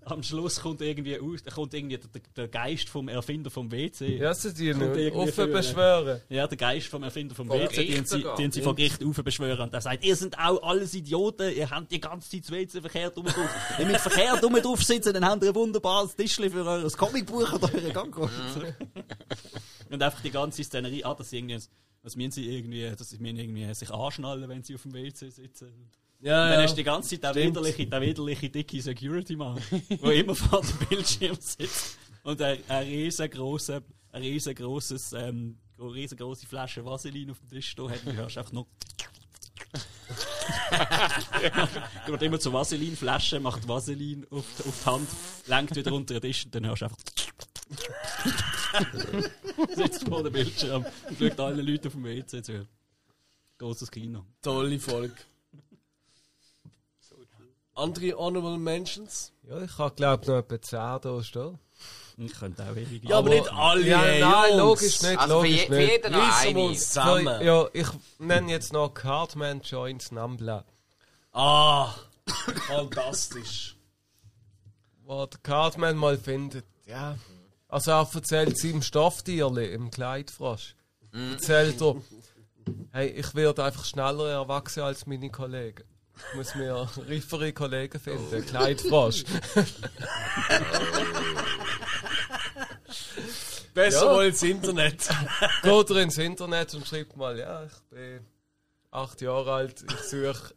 am 0.07 0.23
Schluss 0.23 0.61
kommt 0.61 0.81
irgendwie 0.81 1.19
aus, 1.19 1.45
kommt 1.45 1.75
irgendwie 1.75 1.99
der, 1.99 2.23
der 2.37 2.49
Geist 2.49 2.89
vom 2.89 3.09
Erfinder 3.09 3.51
vom 3.51 3.71
WC. 3.71 4.19
Ja, 4.19 4.33
sie 4.35 4.55
die 4.55 4.73
offen 5.13 5.53
beschwören. 5.53 6.21
Ja, 6.29 6.47
der 6.47 6.57
Geist 6.57 6.87
vom 6.87 7.03
Erfinder 7.03 7.35
vom 7.35 7.49
Vor 7.49 7.59
WC, 7.59 7.85
den 7.87 8.07
sie, 8.07 8.25
den 8.39 8.53
sie 8.53 8.63
vor 8.63 8.75
Gericht 8.75 9.05
aufbeschwören. 9.05 9.63
Und 9.63 9.73
der 9.73 9.81
sagt, 9.81 10.05
ihr 10.05 10.15
seid 10.15 10.39
auch 10.39 10.63
alles 10.63 10.95
Idioten, 10.95 11.55
ihr 11.55 11.69
habt 11.69 11.91
die 11.91 12.01
ganze 12.01 12.31
Zeit 12.31 12.45
das 12.45 12.51
WC 12.53 12.81
verkehrt 12.81 13.17
rum 13.17 13.27
drauf. 13.27 13.51
Wenn 13.79 13.91
ihr 13.91 13.99
verkehrt 13.99 14.43
rum 14.45 14.55
drauf 14.55 14.83
sitzen, 14.83 15.13
dann 15.13 15.25
habt 15.25 15.43
ihr 15.43 15.51
ein 15.51 15.55
wunderbares 15.55 16.15
Tischchen 16.15 16.51
für 16.51 16.65
euer 16.65 16.91
Comicbuch 16.91 17.53
oder 17.53 17.75
euren 17.75 17.93
Gang. 17.93 18.17
Und 19.91 20.03
einfach 20.03 20.21
die 20.21 20.31
ganze 20.31 20.63
Szenerie, 20.63 21.05
ah, 21.05 21.17
sie 21.21 21.39
irgendwie, 21.39 21.61
was 22.03 22.17
müssen 22.17 22.31
sie 22.31 22.57
irgendwie, 22.57 22.91
dass 22.97 23.11
sie 23.11 23.17
irgendwie 23.17 23.75
sich 23.75 23.91
anschnallen, 23.91 24.49
wenn 24.49 24.63
sie 24.63 24.75
auf 24.75 24.83
dem 24.83 24.95
WC 24.95 25.31
sitzen. 25.31 25.91
Ja, 26.21 26.45
Und 26.45 26.51
dann 26.51 26.59
ja. 26.61 26.65
ist 26.65 26.75
die 26.75 26.83
ganze 26.83 27.11
Zeit 27.11 27.23
der 27.25 27.31
Stimmt. 27.31 27.57
widerliche, 27.57 27.87
der 27.87 28.01
widerliche 28.01 28.51
dicke 28.51 28.81
Security-Mann, 28.83 29.61
der 29.91 30.13
immer 30.13 30.35
vor 30.35 30.63
dem 30.63 30.89
Bildschirm 30.89 31.37
sitzt 31.39 31.99
und 32.23 32.41
ein, 32.43 32.59
ein 32.69 32.85
riesengroßes, 32.87 33.83
ein 34.13 34.23
riesengroßes, 34.23 35.13
ähm, 35.13 35.59
eine 35.79 35.93
riesengroße 35.95 36.47
Flasche 36.47 36.85
Vaseline 36.85 37.33
auf 37.33 37.39
dem 37.41 37.49
Tisch 37.51 37.69
stehen 37.69 37.91
hat 37.91 38.01
und 38.07 38.15
du 38.15 38.17
hörst 38.17 38.39
einfach 38.39 38.53
noch. 38.53 38.67
Er 40.71 41.69
wird 42.09 42.23
immer 42.23 42.39
zur 42.41 42.53
Vaseline-Flasche, 42.53 43.41
macht 43.41 43.67
Vaseline 43.69 44.27
auf, 44.31 44.45
die- 44.59 44.69
auf 44.69 44.81
die 44.83 44.87
Hand, 44.91 45.09
lenkt 45.47 45.77
wieder 45.77 45.93
unter 45.93 46.15
den 46.15 46.23
Tisch 46.23 46.45
und 46.47 46.55
dann 46.55 46.67
hörst 46.67 46.83
du 46.83 46.87
einfach. 46.87 46.99
sitzt 49.77 50.07
vor 50.09 50.23
dem 50.23 50.33
Bildschirm 50.33 50.85
und 51.09 51.19
schaut 51.19 51.41
allen 51.41 51.67
Leuten 51.67 51.89
auf 51.89 51.93
dem 51.95 52.05
WC 52.05 52.43
zu. 52.43 52.67
Großes 53.59 53.91
Kino. 53.91 54.25
Tolle 54.43 54.79
Folge. 54.79 55.15
Andere 57.77 58.17
Honorable 58.17 58.59
Mentions? 58.59 59.33
Ja, 59.43 59.61
ich 59.63 59.79
habe 59.79 59.95
glaube 59.95 60.27
noch 60.27 60.39
etwa 60.39 60.61
10 60.61 60.79
da 61.03 61.23
stehen. 61.23 61.59
Ich 62.19 62.33
könnte 62.33 62.63
auch 62.63 62.75
ewig. 62.75 63.05
Ja, 63.07 63.19
aber, 63.19 63.29
nicht 63.29 63.53
alle, 63.53 63.87
Ja, 63.87 63.99
nein, 64.01 64.51
Jungs. 64.57 64.57
logisch 64.57 65.03
nicht, 65.03 65.19
Also 65.19 65.41
für, 65.41 65.47
logisch 65.47 65.61
je, 65.61 65.67
für 65.67 65.75
nicht. 65.75 65.91
jeden 65.91 66.13
noch 66.13 66.37
eine. 66.41 66.61
uns 66.61 66.89
zusammen. 66.89 67.43
Ja, 67.47 67.67
ich 67.75 67.89
nenne 68.19 68.51
jetzt 68.51 68.73
noch 68.73 68.95
Cardman 68.95 69.61
Joins 69.61 70.11
Nambla. 70.13 70.65
Ah, 71.33 71.95
fantastisch. 72.67 73.77
Wo 75.05 75.27
der 75.27 75.39
Cardman 75.43 75.97
mal 75.97 76.17
findet, 76.17 76.65
ja. 76.87 77.17
Also 77.69 77.91
er 77.91 78.09
erzählt 78.13 78.59
seinem 78.59 78.81
Stofftierli 78.83 79.67
im 79.75 79.91
Kleidfrosch. 79.91 80.75
Erzählt 81.13 81.81
er, 81.83 81.97
hey, 82.93 83.09
ich 83.09 83.35
werde 83.35 83.63
einfach 83.65 83.85
schneller 83.85 84.31
erwachsen 84.31 84.83
als 84.83 85.07
meine 85.07 85.31
Kollegen. 85.31 85.85
Ich 86.17 86.35
muss 86.37 86.55
mir 86.55 86.89
reifere 87.09 87.53
Kollegen 87.53 88.01
finden, 88.01 88.45
Kleidfrosch. 88.47 89.25
Besser 93.75 94.07
Ja. 94.07 94.15
wohl 94.15 94.25
ins 94.27 94.43
Internet. 94.43 95.09
Geht 95.63 95.91
er 95.91 95.97
ins 95.97 96.19
Internet 96.19 96.75
und 96.75 96.87
schreibt 96.87 97.17
mal, 97.17 97.39
ja, 97.39 97.65
ich 97.65 97.79
bin 97.91 98.21
acht 98.91 99.21
Jahre 99.21 99.53
alt, 99.53 99.85
ich 99.89 100.01
suche 100.09 100.55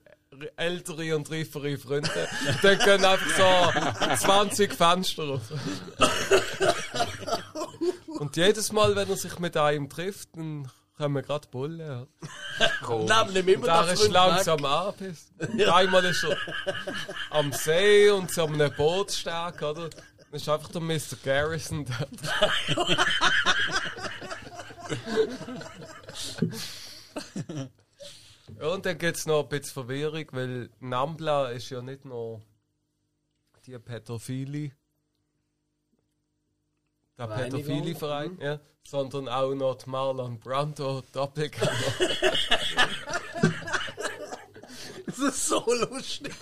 ältere 0.55 1.15
und 1.15 1.29
reifere 1.29 1.77
Freunde. 1.77 2.09
Dann 2.61 2.79
gehen 2.79 3.03
einfach 3.03 4.15
so 4.17 4.25
20 4.25 4.73
Fenster 4.73 5.23
auf. 5.23 5.41
Und 8.07 8.38
jedes 8.38 8.71
Mal, 8.71 8.95
wenn 8.95 9.09
er 9.09 9.17
sich 9.17 9.38
mit 9.39 9.57
einem 9.57 9.89
trifft, 9.89 10.29
dann 10.38 10.71
kommen 10.99 11.23
gerade 11.23 11.47
Bullen. 11.47 11.79
Ja. 11.79 12.05
Nehmen 13.23 13.33
nicht 13.33 13.47
immer 13.47 13.65
Da 13.65 13.85
das 13.85 14.01
ist 14.01 14.11
langsam 14.11 14.65
angepisst. 14.65 15.31
Einmal 15.71 16.03
ist 16.05 16.23
er 16.23 16.37
am 17.31 17.53
See 17.53 18.09
und 18.09 18.29
so 18.29 18.45
einem 18.45 18.71
Bootssteg, 18.75 19.61
oder? 19.61 19.89
Dann 19.89 20.01
ist 20.31 20.49
einfach 20.49 20.69
der 20.69 20.81
Mr. 20.81 21.15
Garrison 21.23 21.85
dort. 21.85 22.09
und 28.73 28.85
dann 28.85 28.97
gibt 28.97 29.17
es 29.17 29.25
noch 29.25 29.43
ein 29.43 29.49
bisschen 29.49 29.73
Verwirrung, 29.73 30.25
weil 30.31 30.69
Nambla 30.79 31.49
ist 31.51 31.69
ja 31.69 31.81
nicht 31.81 32.03
nur 32.03 32.41
die 33.65 33.79
Pädophilie. 33.79 34.71
Der 37.19 37.27
Vereinigung, 37.27 37.64
Pädophilie-Verein, 37.64 38.38
ja, 38.41 38.59
sondern 38.83 39.27
auch 39.30 39.53
noch 39.53 39.75
die 39.75 39.89
Marlon 39.89 40.39
Brando 40.39 41.03
Doppelgänger. 41.14 41.69
Das 45.06 45.17
ist 45.35 45.48
so 45.48 45.65
lustig. 45.91 46.33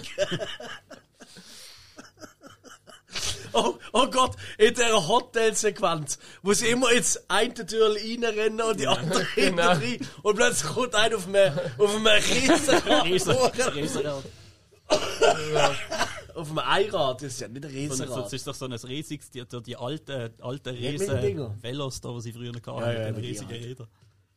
Oh, 3.53 3.75
oh 3.93 4.07
Gott, 4.07 4.35
in 4.57 4.73
dieser 4.73 5.07
Hotelsequenz, 5.07 6.19
wo 6.43 6.53
sie 6.53 6.67
immer 6.67 6.91
ins 6.91 7.19
eine 7.27 7.53
Tür 7.53 7.95
reinrennen 7.95 8.61
und 8.61 8.79
die 8.79 8.85
andere 8.87 9.25
Genau. 9.33 9.33
hinten 9.33 9.59
rein. 9.59 10.07
Und 10.21 10.35
plötzlich 10.35 10.71
kommt 10.71 10.93
einer 10.93 11.15
auf 11.15 11.27
einem, 11.27 11.57
auf 11.77 11.95
einem. 11.95 12.07
Riesen. 13.03 13.33
Riesenrad. 13.73 14.23
Auf 16.35 16.49
einem 16.49 16.59
Einrad, 16.59 17.21
das 17.21 17.33
ist 17.33 17.41
ja 17.41 17.47
nicht 17.47 17.65
ein 17.65 17.71
So, 17.71 17.77
Riesenrad. 17.77 18.25
das 18.25 18.33
ist 18.33 18.47
doch 18.47 18.55
so 18.55 18.65
ein 18.65 18.73
riesiges, 18.73 19.29
die, 19.31 19.43
die, 19.65 19.75
alten, 19.75 20.31
alten 20.41 20.75
riesen. 20.75 21.61
Velos 21.61 21.99
da, 22.01 22.13
die 22.13 22.21
sie 22.21 22.33
früher 22.33 22.53
hatten, 22.53 22.79
Ja, 22.79 22.91
ja, 22.93 23.07
mit 23.07 23.17
den 23.17 23.23
riesigen. 23.23 23.49
Rädern. 23.51 23.87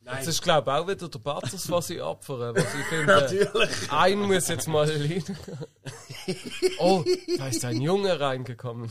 Das 0.03 0.27
ist, 0.27 0.43
glaube 0.43 0.70
ich, 0.70 0.77
auch 0.77 0.89
wieder 0.89 1.09
der 1.09 1.19
Batters, 1.19 1.70
was 1.70 1.87
sie 1.89 2.01
opfern. 2.01 2.57
Was 2.57 2.65
ich 2.75 2.87
finde, 2.87 3.07
Natürlich. 3.07 3.93
ein 3.93 4.19
muss 4.20 4.49
jetzt 4.49 4.67
mal 4.67 4.89
rein. 4.91 5.23
Oh, 6.79 7.05
da 7.39 7.49
ist 7.49 7.65
ein 7.67 7.81
Junge 7.83 8.19
reingekommen. 8.19 8.91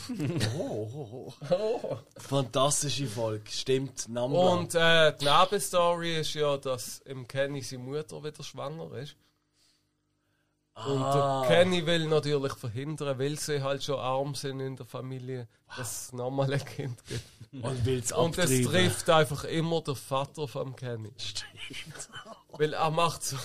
Fantastische 2.18 3.08
Folge, 3.08 3.50
stimmt. 3.50 4.08
Nambla. 4.08 4.40
Und 4.40 4.76
äh, 4.76 5.14
die 5.20 5.26
Nebenstory 5.26 6.20
ist 6.20 6.34
ja, 6.36 6.58
dass 6.58 7.00
im 7.06 7.28
Kenny 7.28 7.62
seine 7.64 7.84
Mutter 7.84 8.24
wieder 8.24 8.44
schwanger 8.44 8.94
ist. 8.98 9.16
Und 10.88 11.02
Ah. 11.04 11.42
der 11.42 11.50
Kenny 11.50 11.86
will 11.86 12.08
natürlich 12.08 12.54
verhindern, 12.54 13.20
weil 13.20 13.38
sie 13.38 13.62
halt 13.62 13.84
schon 13.84 14.00
arm 14.00 14.34
sind 14.36 14.60
in 14.62 14.76
der 14.76 14.86
Familie, 14.86 15.48
dass 15.76 16.04
es 16.06 16.14
nochmal 16.14 16.54
ein 16.54 16.64
Kind 16.66 16.98
gibt. 17.06 17.24
und 17.66 17.86
will's 17.86 18.12
Und 18.12 18.38
es 18.38 18.64
trifft 18.68 19.10
einfach 19.10 19.44
immer 19.44 19.82
der 19.82 19.96
Vater 19.96 20.48
vom 20.48 20.76
Kenny. 20.76 21.12
Weil 22.52 22.74
er 22.74 22.92
macht 22.92 23.24
so. 23.24 23.38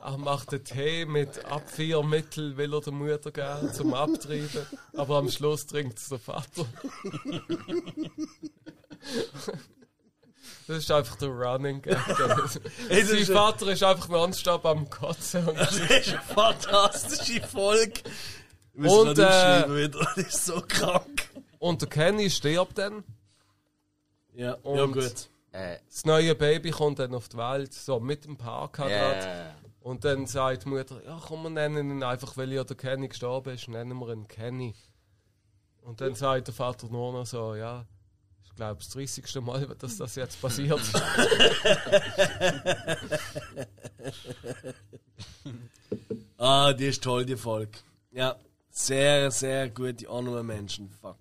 Er 0.00 0.18
macht 0.18 0.52
den 0.52 0.62
Tee 0.62 1.04
mit 1.04 1.44
Abwehrmittel, 1.46 2.56
will 2.56 2.72
er 2.74 2.80
der 2.80 2.92
Mutter 2.92 3.32
geben, 3.32 3.72
zum 3.72 3.92
Abtreiben. 3.92 4.64
Aber 4.96 5.16
am 5.18 5.28
Schluss 5.28 5.66
trinkt 5.66 5.98
es 5.98 6.08
der 6.10 6.20
Vater. 6.20 6.64
Das 10.66 10.78
ist 10.78 10.90
einfach 10.90 11.16
der 11.16 11.28
Running 11.28 11.80
Gag. 11.82 11.96
ist 12.88 13.08
Sein 13.08 13.18
ein- 13.18 13.24
Vater 13.26 13.68
ist 13.68 13.82
einfach 13.82 14.08
nonstop 14.08 14.64
am 14.66 14.88
Kotzen. 14.90 15.46
Und 15.48 15.56
Das 15.58 15.76
ist 15.78 16.08
eine 16.12 16.20
fantastische 16.22 17.40
Folge. 17.46 18.00
Müssen 18.74 19.08
Und, 19.08 19.16
wir 19.18 19.68
äh. 19.76 19.88
Das 19.88 20.16
ist 20.16 20.44
so 20.46 20.60
krank. 20.66 21.28
Und 21.58 21.82
der 21.82 21.88
Kenny 21.88 22.28
stirbt 22.30 22.78
dann. 22.78 23.04
Ja, 24.34 24.54
Und- 24.62 24.76
ja 24.78 24.86
gut. 24.86 25.28
Äh, 25.52 25.78
Das 25.88 26.04
neue 26.04 26.34
Baby 26.34 26.70
kommt 26.70 26.98
dann 26.98 27.14
auf 27.14 27.28
die 27.28 27.36
Welt, 27.38 27.72
so 27.72 27.98
mit 28.00 28.24
dem 28.26 28.36
Parkquadrat. 28.36 29.24
äh, 29.24 29.50
Und 29.80 30.04
dann 30.04 30.26
sagt 30.26 30.64
die 30.64 30.68
Mutter, 30.68 31.00
ja 31.04 31.18
komm, 31.26 31.44
wir 31.44 31.50
nennen 31.50 31.90
ihn 31.90 32.02
einfach, 32.02 32.36
weil 32.36 32.52
ja 32.52 32.64
der 32.64 32.76
Kenny 32.76 33.08
gestorben 33.08 33.54
ist, 33.54 33.68
nennen 33.68 33.96
wir 33.98 34.08
ihn 34.12 34.26
Kenny. 34.28 34.74
Und 35.80 36.00
dann 36.00 36.14
sagt 36.16 36.48
der 36.48 36.54
Vater 36.54 36.88
nur 36.88 37.12
noch 37.12 37.24
so, 37.24 37.54
ja, 37.54 37.86
glaube 38.56 38.78
das 38.78 38.88
30. 38.90 39.42
Mal, 39.42 39.66
dass 39.78 39.96
das 39.96 40.14
jetzt 40.16 40.40
passiert. 40.40 40.80
Ah, 46.38 46.74
die 46.74 46.86
ist 46.86 47.02
toll, 47.02 47.24
die 47.24 47.36
Folge. 47.36 47.78
Ja, 48.10 48.36
sehr, 48.68 49.30
sehr 49.30 49.70
gute 49.70 50.06
Honorable 50.06 50.42
Menschen. 50.44 50.90
Fuck. 50.90 51.16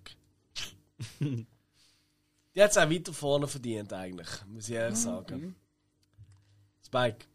die 1.21 2.61
hat 2.61 2.71
es 2.71 2.77
auch 2.77 2.89
weiter 2.89 3.13
vorne 3.13 3.47
verdient, 3.47 3.93
eigentlich, 3.93 4.27
muss 4.45 4.67
ich 4.67 4.75
ehrlich 4.75 4.99
sagen. 4.99 5.55
Spike. 6.85 7.25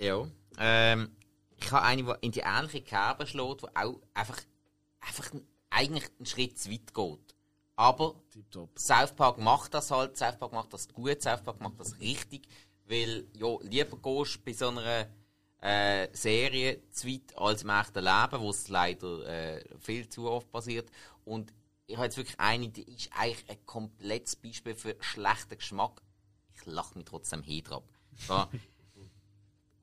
ja. 0.00 0.26
Ähm, 0.58 1.10
ich 1.56 1.70
habe 1.70 1.84
eine, 1.84 2.02
die 2.02 2.26
in 2.26 2.32
die 2.32 2.40
ähnliche 2.40 2.82
Kerbe 2.82 3.26
schlägt, 3.26 3.62
die 3.62 3.76
auch 3.76 4.00
einfach, 4.12 4.40
einfach 5.00 5.30
eigentlich 5.70 6.04
einen 6.18 6.26
Schritt 6.26 6.58
zu 6.58 6.70
weit 6.70 6.92
geht. 6.92 7.23
Aber 7.76 8.14
Tipptopp. 8.30 8.78
South 8.78 9.12
Park 9.12 9.38
macht 9.38 9.74
das 9.74 9.90
halt, 9.90 10.16
South 10.16 10.38
Park 10.38 10.52
macht 10.52 10.72
das 10.72 10.88
gut, 10.88 11.20
South 11.22 11.42
Park 11.42 11.60
macht 11.60 11.80
das 11.80 11.98
richtig, 11.98 12.46
weil 12.86 13.26
ja, 13.36 13.56
lieber 13.62 13.96
gehst 13.98 14.36
du 14.36 14.40
bei 14.44 14.52
so 14.52 14.68
einer 14.68 15.08
äh, 15.60 16.08
Serie 16.12 16.88
zu 16.90 17.08
weit 17.08 17.36
als 17.36 17.62
im 17.62 17.70
echten 17.70 18.04
Leben, 18.04 18.40
wo 18.40 18.50
es 18.50 18.68
leider 18.68 19.26
äh, 19.26 19.64
viel 19.80 20.08
zu 20.08 20.30
oft 20.30 20.50
passiert. 20.52 20.90
Und 21.24 21.52
ich 21.86 21.96
habe 21.96 22.06
jetzt 22.06 22.16
wirklich 22.16 22.38
eine, 22.38 22.68
die 22.68 22.82
ist 22.82 23.10
eigentlich 23.12 23.48
ein 23.48 23.66
komplettes 23.66 24.36
Beispiel 24.36 24.74
für 24.74 24.96
schlechten 25.00 25.56
Geschmack. 25.56 26.02
Ich 26.54 26.64
lache 26.66 26.96
mich 26.96 27.06
trotzdem 27.06 27.42
drauf. 27.64 27.84
So. 28.26 28.46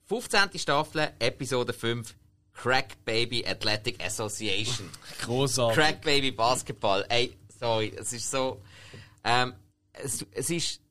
15. 0.06 0.60
Staffel, 0.60 1.14
Episode 1.20 1.72
5, 1.72 2.16
Crack 2.53 3.03
Baby 3.06 3.45
Athletic 3.45 4.03
Association. 4.03 4.90
Großartig. 5.22 5.76
Crack 5.76 6.02
Baby 6.02 6.32
Basketball. 6.32 7.06
Ey, 7.08 7.38
sorry, 7.61 7.93
es 7.95 8.11
ist 8.11 8.30
so. 8.30 8.59
Ähm, 9.23 9.53
es, 9.93 10.25
es 10.31 10.49
ist 10.49 10.81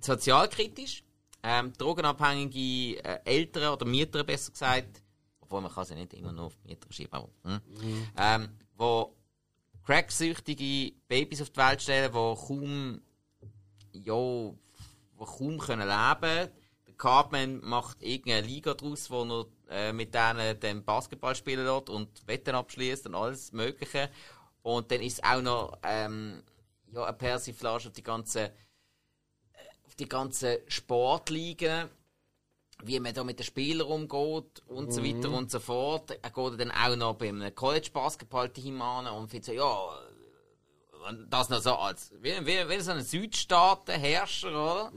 sozialkritisch. 0.00 1.04
Ähm, 1.42 1.72
drogenabhängige 1.78 3.04
äh, 3.04 3.20
Eltern 3.24 3.72
oder 3.72 3.86
Mieter, 3.86 4.24
besser 4.24 4.50
gesagt, 4.50 5.02
obwohl 5.40 5.60
man 5.60 5.72
kann 5.72 5.84
sie 5.84 5.94
nicht 5.94 6.12
immer 6.14 6.32
nur 6.32 6.46
auf 6.46 6.58
Mieter 6.64 6.90
schieben, 6.90 7.12
aber, 7.12 7.28
hm? 7.44 7.60
ähm, 8.16 8.48
wo 8.76 9.14
cracksüchtige 9.84 10.96
Babys 11.06 11.42
auf 11.42 11.50
die 11.50 11.58
Welt 11.58 11.82
stellen, 11.82 12.10
die 12.12 12.46
kaum, 12.46 13.00
ja, 13.92 14.12
wo 14.14 15.24
kaum 15.24 15.58
können 15.58 15.86
leben. 15.86 16.50
Der 16.88 16.94
Cartman 16.96 17.60
macht 17.62 18.02
irgendeine 18.02 18.44
Liga 18.44 18.74
draus, 18.74 19.08
wo 19.08 19.22
er 19.22 19.46
äh, 19.70 19.92
mit 19.92 20.12
denen 20.12 20.58
den 20.58 20.84
Basketball 20.84 21.36
spielen 21.36 21.64
lässt 21.64 21.90
und 21.90 22.26
Wetten 22.26 22.56
abschließt 22.56 23.06
und 23.06 23.14
alles 23.14 23.52
Mögliche. 23.52 24.10
Und 24.66 24.90
dann 24.90 25.00
ist 25.00 25.22
auch 25.22 25.40
noch 25.40 25.78
ähm, 25.84 26.42
ja, 26.92 27.04
eine 27.04 27.16
Persiflage 27.16 27.86
auf 27.86 27.92
die 27.92 28.02
ganze 28.02 28.50
auf 29.86 29.94
die 29.94 30.08
ganzen 30.08 30.56
Sportligen, 30.66 31.88
wie 32.82 32.98
man 32.98 33.14
da 33.14 33.22
mit 33.22 33.38
den 33.38 33.44
Spielern 33.44 33.86
umgeht 33.86 34.64
und 34.66 34.92
so 34.92 35.04
weiter 35.04 35.30
und 35.30 35.52
so 35.52 35.60
fort. 35.60 36.10
Er 36.20 36.30
geht 36.30 36.60
dann 36.60 36.72
auch 36.72 36.96
noch 36.96 37.14
beim 37.14 37.54
College-Basketball-Team 37.54 38.82
an 38.82 39.06
und 39.06 39.28
findet 39.28 39.44
so, 39.44 39.52
ja, 39.52 40.00
das 41.30 41.48
noch 41.48 41.60
so 41.60 41.76
als, 41.76 42.10
wie, 42.20 42.34
wie, 42.44 42.68
wie 42.68 42.80
so 42.80 42.90
ein 42.90 43.04
Südstaaten-Herrscher, 43.04 44.48
oder? 44.48 44.92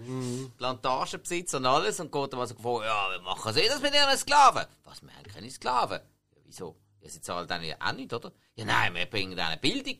Plantagenbesitzer 0.57 1.57
und 1.59 1.67
alles 1.67 1.99
und 1.99 2.11
geht 2.11 2.33
dann 2.33 2.39
also 2.39 2.55
vor, 2.55 2.83
ja, 2.83 3.11
wir 3.11 3.21
machen 3.21 3.53
Sie 3.53 3.67
das 3.67 3.79
mit 3.83 3.93
Ihren 3.93 4.17
Sklaven? 4.17 4.65
Was, 4.83 5.03
wir 5.03 5.15
haben 5.15 5.31
keine 5.31 5.51
Sklaven? 5.51 5.99
Ja, 6.31 6.41
wieso? 6.43 6.75
Ja, 7.01 7.09
sie 7.09 7.21
zahlen 7.21 7.47
dann 7.47 7.63
ja 7.63 7.75
auch 7.79 7.93
nicht, 7.93 8.13
oder? 8.13 8.31
Ja, 8.55 8.65
nein, 8.65 8.93
wir 8.93 9.05
bringen 9.05 9.35
denen 9.35 9.59
Bildung. 9.61 9.97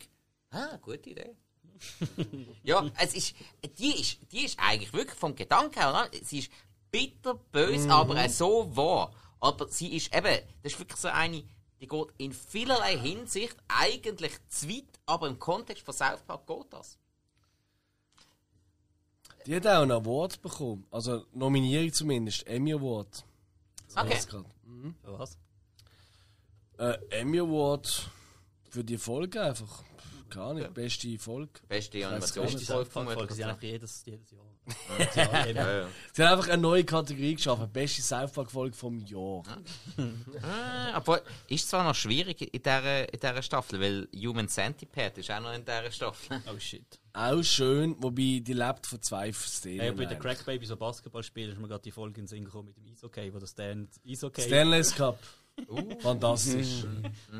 Ah, 0.52 0.78
gute 0.82 1.10
Idee. 1.10 1.36
Ja, 2.64 2.86
es 3.00 3.14
ist, 3.14 3.36
die 3.78 4.02
ist, 4.02 4.18
die 4.32 4.46
ist 4.46 4.60
eigentlich 4.60 4.92
wirklich 4.92 5.18
vom 5.18 5.34
Gedanken 5.34 5.80
her, 5.80 6.10
sie 6.24 6.40
ist 6.40 6.52
bitterbös, 6.92 7.88
aber 7.88 8.16
auch 8.22 8.30
so 8.30 8.76
wahr. 8.76 9.14
Aber 9.40 9.68
sie 9.70 9.96
ist 9.96 10.14
eben, 10.14 10.40
das 10.62 10.74
ist 10.74 10.80
wirklich 10.80 11.00
so 11.00 11.08
eine, 11.08 11.44
die 11.80 11.88
geht 11.88 12.08
in 12.18 12.34
vielerlei 12.34 12.98
Hinsicht 12.98 13.56
eigentlich 13.70 14.34
zu 14.50 14.68
weit, 14.68 15.00
aber 15.06 15.28
im 15.30 15.40
Kontext 15.40 15.86
von 15.86 15.94
South 15.94 16.22
Park 16.24 16.46
geht 16.46 16.66
das. 16.72 16.98
Die 19.46 19.56
hat 19.56 19.66
auch 19.66 19.82
einen 19.82 19.92
Award 19.92 20.42
bekommen. 20.42 20.86
Also 20.92 21.26
Nominierung 21.32 21.94
zumindest. 21.94 22.46
Emmy 22.46 22.74
Award. 22.74 23.24
Das 23.88 24.06
Okay. 24.06 24.44
Für 25.02 25.18
was? 25.18 25.38
Äh, 26.80 26.98
Emmy 27.10 27.40
Award 27.40 28.10
für 28.70 28.84
die 28.84 28.98
Folge 28.98 29.42
einfach. 29.42 29.84
Keine 30.30 30.46
Ahnung, 30.46 30.74
beste 30.74 31.18
Folge. 31.18 31.60
Beste 31.68 32.08
Animationsfolge 32.08 32.90
von 32.90 33.08
Folge, 33.08 33.34
sie 33.34 33.44
einfach 33.44 33.62
jedes, 33.62 34.06
jedes 34.06 34.32
Jahr. 34.32 34.46
ja. 35.16 35.48
Ja, 35.48 35.78
ja. 35.80 35.88
Sie 36.14 36.24
haben 36.24 36.38
einfach 36.38 36.48
eine 36.50 36.62
neue 36.62 36.84
Kategorie 36.84 37.34
geschaffen. 37.34 37.68
Beste 37.74 38.04
South 38.04 38.32
Park 38.32 38.52
Folge 38.52 38.76
vom 38.78 39.00
Jahr. 39.00 39.42
Ah, 40.44 40.96
Obwohl, 40.98 41.22
ist 41.48 41.68
zwar 41.68 41.84
noch 41.84 41.96
schwierig 41.96 42.42
in 42.42 42.62
dieser, 42.62 43.12
in 43.12 43.20
dieser 43.20 43.42
Staffel, 43.42 43.82
weil 43.82 44.08
Human 44.16 44.48
Centipede 44.48 45.22
ist 45.22 45.32
auch 45.32 45.40
noch 45.42 45.54
in 45.54 45.66
dieser 45.66 45.92
Staffel. 45.92 46.40
Oh 46.48 46.60
shit. 46.60 47.00
Auch 47.14 47.42
schön, 47.42 47.96
wobei 47.98 48.42
die 48.44 48.54
lebt 48.54 48.86
von 48.86 49.02
zwei 49.02 49.32
Szenen. 49.34 49.80
Hey, 49.80 49.92
bei 49.92 50.06
den 50.06 50.10
eigentlich. 50.10 50.20
Crack 50.20 50.46
Baby 50.46 50.68
so 50.68 50.78
Basketball 50.78 51.24
spielen, 51.24 51.52
ist 51.52 51.60
mir 51.60 51.68
gerade 51.68 51.82
die 51.82 51.92
Folge 51.92 52.20
in 52.20 52.26
den 52.26 52.28
Sinn 52.28 52.46
gekommen 52.46 52.68
mit 52.68 52.78
dem 52.78 52.86
Eishockey, 52.94 53.34
wo 53.34 53.40
der 53.40 53.48
Stan 53.48 53.90
Eishockey. 54.08 54.44
Stanley's 54.44 54.96
Cup. 54.96 55.18
Fantastisch. 56.00 56.86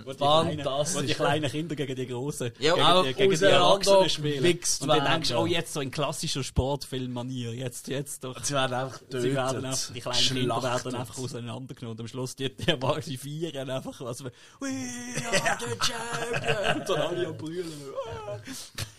wo 0.04 0.12
die, 0.12 0.18
kleinen, 0.18 0.64
Fantastisch. 0.64 1.02
wo 1.02 1.08
die 1.08 1.14
kleinen 1.14 1.50
Kinder 1.50 1.76
gegen 1.76 1.96
die 1.96 2.08
Großen, 2.08 2.52
Ja, 2.60 2.74
gegen, 2.74 2.86
auch 2.86 3.04
die, 3.04 3.14
gegen 3.14 3.38
die 3.38 3.46
Erwachsenen 3.46 4.10
spielen. 4.10 4.60
Und 4.82 4.88
dann 4.88 5.06
denkst 5.06 5.30
du, 5.30 5.38
oh, 5.38 5.46
jetzt 5.46 5.74
so 5.74 5.82
in 5.82 5.92
klassischer 5.92 6.44
Sportfilm-Manier, 6.44 7.54
jetzt, 7.54 7.88
jetzt 7.88 8.24
doch. 8.24 8.44
Sie 8.44 8.54
werden 8.54 8.74
einfach 8.74 9.02
Sie 9.10 9.34
werden 9.34 9.66
einfach, 9.66 9.94
die 9.94 10.02
kleinen 10.02 10.18
Kinder 10.18 10.64
werden 10.64 10.96
einfach 10.96 11.18
auseinandergenommen. 11.18 11.98
Und 11.98 12.02
am 12.02 12.08
Schluss, 12.08 12.36
die, 12.36 12.50
die, 12.56 12.66
die, 12.66 13.18
feiern 13.18 13.70
einfach, 13.70 14.00
was 14.02 14.24
wir, 14.24 14.32
we 14.60 14.68
are 14.68 15.58
the 15.60 15.76
champions! 15.86 16.90
Und 16.90 16.90
dann 16.90 17.02
alle 17.02 17.28
am 17.28 17.38
brüllen. 17.38 17.72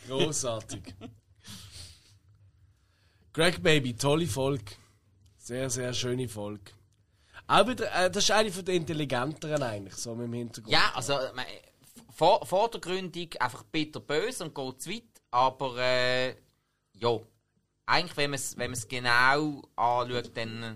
Großartig. 0.08 0.94
Greg 3.32 3.62
Baby, 3.62 3.94
tolle 3.94 4.26
Folge. 4.26 4.64
Sehr, 5.38 5.70
sehr 5.70 5.92
schöne 5.94 6.28
Folge. 6.28 6.72
Auch 7.50 7.66
wieder, 7.66 7.92
äh, 7.92 8.10
das 8.10 8.24
ist 8.24 8.30
eine 8.30 8.52
von 8.52 8.64
den 8.64 8.76
intelligenteren 8.76 9.62
eigentlich, 9.62 9.94
so 9.94 10.14
mit 10.14 10.26
dem 10.26 10.32
Hintergrund. 10.34 10.72
Ja, 10.72 10.92
also 10.94 11.14
man, 11.34 11.44
vor, 12.14 12.46
vordergründig 12.46 13.40
einfach 13.42 13.64
bitterbös 13.64 14.40
und 14.40 14.54
geht 14.54 14.82
zu 14.82 14.90
weit, 14.90 15.02
aber 15.32 15.76
äh, 15.78 16.36
ja, 16.92 17.18
eigentlich, 17.86 18.16
wenn 18.16 18.30
man 18.30 18.38
es 18.38 18.56
wenn 18.56 18.70
man's 18.70 18.86
genau 18.86 19.62
anschaut, 19.74 20.30
dann 20.36 20.62
äh, 20.62 20.74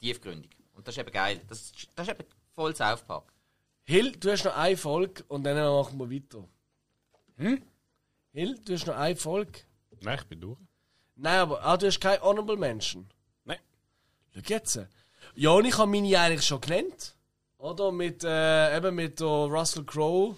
tiefgründig. 0.00 0.50
Und 0.74 0.88
das 0.88 0.96
ist 0.96 1.00
eben 1.00 1.12
geil. 1.12 1.40
Das, 1.46 1.60
ist- 1.60 1.88
das 1.94 2.08
ist 2.08 2.14
eben 2.14 2.24
voll 2.54 2.74
South 2.74 3.02
Park. 3.02 3.32
Hill, 3.84 4.12
du 4.12 4.32
hast 4.32 4.44
noch 4.44 4.56
eine 4.56 4.76
Folge 4.76 5.22
und 5.28 5.44
dann 5.44 5.56
machen 5.56 5.98
wir 5.98 6.10
weiter. 6.10 6.44
Hm? 7.36 7.62
Hill, 8.32 8.58
du 8.64 8.72
hast 8.74 8.86
noch 8.86 8.96
eine 8.96 9.16
Folge. 9.16 9.60
Nein, 10.00 10.18
ich 10.20 10.26
bin 10.26 10.40
durch. 10.40 10.58
Nein, 11.14 11.38
aber 11.40 11.62
ah, 11.64 11.76
du 11.76 11.86
hast 11.86 12.00
kein 12.00 12.20
Honorable 12.20 12.56
Mention. 12.56 13.08
Nein. 13.44 13.58
Schau 14.34 14.40
jetzt. 14.46 14.80
Ja, 15.34 15.50
und 15.50 15.64
ich 15.64 15.78
habe 15.78 15.90
meine 15.90 16.18
eigentlich 16.18 16.46
schon 16.46 16.60
genannt. 16.60 17.14
Oder? 17.58 17.92
Mit, 17.92 18.24
äh, 18.24 18.76
eben 18.76 18.94
mit 18.94 19.20
äh, 19.20 19.24
Russell 19.24 19.84
Crowe. 19.84 20.36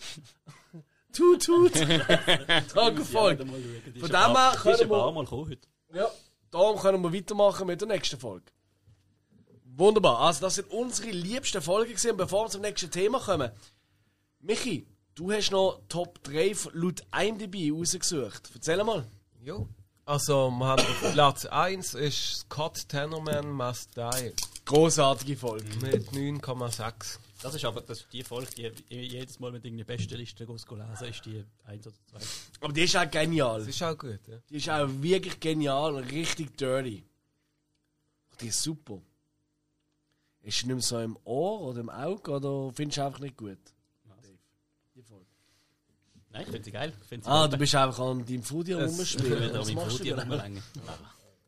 tut, 1.13 1.45
tut. 1.45 1.73
Tagefolge. 2.75 3.47
Von 3.47 4.09
dem 4.09 4.37
her 4.37 4.53
Können 4.57 4.91
wir... 4.91 5.13
mal 5.13 5.25
kommen 5.25 5.49
heute. 5.49 5.69
Ja, 5.95 6.09
darum 6.51 6.79
können 6.79 7.03
wir 7.03 7.13
weitermachen 7.13 7.67
mit 7.67 7.81
der 7.81 7.89
nächsten 7.89 8.19
Folge. 8.19 8.47
Wunderbar. 9.65 10.21
Also, 10.21 10.43
das 10.43 10.57
sind 10.57 10.71
unsere 10.71 11.11
liebsten 11.11 11.63
Folgen 11.63 11.93
gewesen. 11.93 12.17
Bevor 12.17 12.47
wir 12.47 12.51
zum 12.51 12.63
nächsten 12.63 12.91
Thema 12.91 13.21
kommen. 13.21 13.51
Michi, 14.41 14.87
du 15.15 15.33
hast 15.33 15.51
noch 15.51 15.81
Top 15.89 16.23
3 16.25 16.55
laut 16.73 17.03
IMDb 17.17 17.73
rausgesucht. 17.73 18.51
Erzähl 18.55 18.83
mal. 18.85 19.07
Jo. 19.41 19.69
Also, 20.13 20.51
wir 20.51 20.67
haben 20.67 20.83
auf 20.83 21.13
Platz 21.15 21.47
1 21.47 21.95
ist 21.95 22.41
Scott 22.41 22.87
Tenorman 22.87 23.51
Must 23.51 23.97
Die 23.97 24.33
Großartige 24.67 25.39
Folge. 25.39 25.65
mit 25.81 26.11
9,6. 26.11 27.19
Das 27.41 27.55
ist 27.55 27.65
aber 27.65 27.81
das 27.81 28.07
die 28.13 28.23
Folge, 28.23 28.73
die 28.91 28.95
jedes 28.95 29.41
Mal 29.41 29.53
mit 29.53 29.65
irgendeiner 29.65 29.87
besten 29.87 30.17
Liste 30.17 30.45
lesen, 30.45 30.81
ist 31.09 31.25
die 31.25 31.43
1 31.65 31.87
oder 31.87 31.97
2. 32.11 32.19
Aber 32.61 32.73
die 32.75 32.83
ist 32.83 32.95
auch 32.95 33.11
genial. 33.11 33.61
Das 33.61 33.69
ist 33.69 33.83
auch 33.83 33.97
gut, 33.97 34.21
ja. 34.29 34.37
Die 34.51 34.57
ist 34.57 34.69
auch 34.69 34.87
wirklich 34.87 35.41
genial 35.41 35.95
und 35.95 36.05
richtig 36.11 36.59
dirty. 36.59 37.03
Die 38.39 38.49
ist 38.49 38.63
super. 38.63 39.01
Ist 40.43 40.59
sie 40.59 40.67
nicht 40.67 40.75
mehr 40.75 40.83
so 40.83 40.99
im 41.01 41.17
Ohr 41.25 41.63
oder 41.63 41.81
im 41.81 41.89
Auge 41.89 42.33
oder 42.33 42.71
findest 42.75 42.99
du 42.99 43.07
einfach 43.07 43.21
nicht 43.21 43.39
gut? 43.39 43.57
Nein, 46.33 46.43
ich 46.43 46.49
finde 46.49 46.65
sie 46.65 46.71
geil. 46.73 46.93
Ich 47.03 47.09
finde 47.09 47.25
sie 47.25 47.31
Ah, 47.31 47.45
gut. 47.45 47.53
du 47.55 47.59
bist 47.59 47.75
einfach 47.75 48.05
an 48.05 48.25
deinem 48.25 48.43
Foodie 48.43 48.73
rumspielen. 48.73 49.53
Was 49.55 49.69
am 49.69 49.75
machst 49.75 49.93
du 49.93 49.99
Foodie 49.99 50.11
rumlängen. 50.11 50.63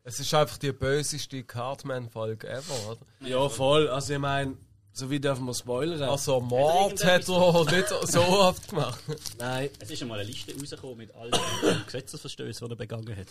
Es 0.07 0.21
ist 0.21 0.35
einfach 0.35 0.59
die 0.59 0.73
böseste 0.73 1.43
Cartman-Folge 1.45 2.49
ever, 2.49 2.91
oder? 2.91 3.01
Ja, 3.29 3.49
voll. 3.49 3.89
Also 3.89 4.13
ich 4.13 4.19
meine, 4.19 4.57
so 4.93 5.11
wie 5.11 5.19
dürfen 5.19 5.47
wir 5.47 5.55
spoilern? 5.55 6.03
Also, 6.03 6.41
Mord 6.41 7.03
hat 7.05 7.27
er 7.29 7.65
nicht 7.65 7.89
so 8.13 8.21
oft 8.21 8.69
gemacht. 8.69 9.01
Nein. 9.39 9.71
Es 9.81 9.91
ist 9.91 10.03
einmal 10.03 10.21
eine 10.21 10.29
Liste 10.29 10.55
rausgekommen 10.57 10.99
mit 10.99 11.15
allen 11.17 11.33
Gesetzesverstößen, 11.87 12.69
die 12.69 12.73
er 12.73 12.77
begangen 12.77 13.17
hat. 13.17 13.27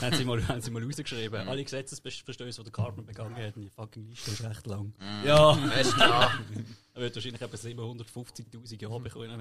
haben, 0.00 0.16
sie 0.16 0.24
mal, 0.24 0.48
haben 0.48 0.62
sie 0.62 0.70
mal 0.70 0.82
rausgeschrieben. 0.82 1.46
Alle 1.48 1.64
Gesetzesverstöße, 1.64 2.40
die 2.40 2.62
der 2.62 2.72
Cartman 2.72 3.04
begangen 3.04 3.36
hat. 3.36 3.56
Und 3.56 3.62
die 3.64 3.68
fucking 3.68 4.08
Liste 4.08 4.30
ist 4.30 4.42
recht 4.44 4.66
lang. 4.66 4.94
Ja. 5.26 5.52
Du, 5.54 5.98
ja. 5.98 6.30
Er 6.94 7.00
wird 7.02 7.14
wahrscheinlich 7.14 7.42
etwa 7.42 7.56
750'000 7.56 8.80
Jahre 8.80 9.00
bekommen. 9.00 9.40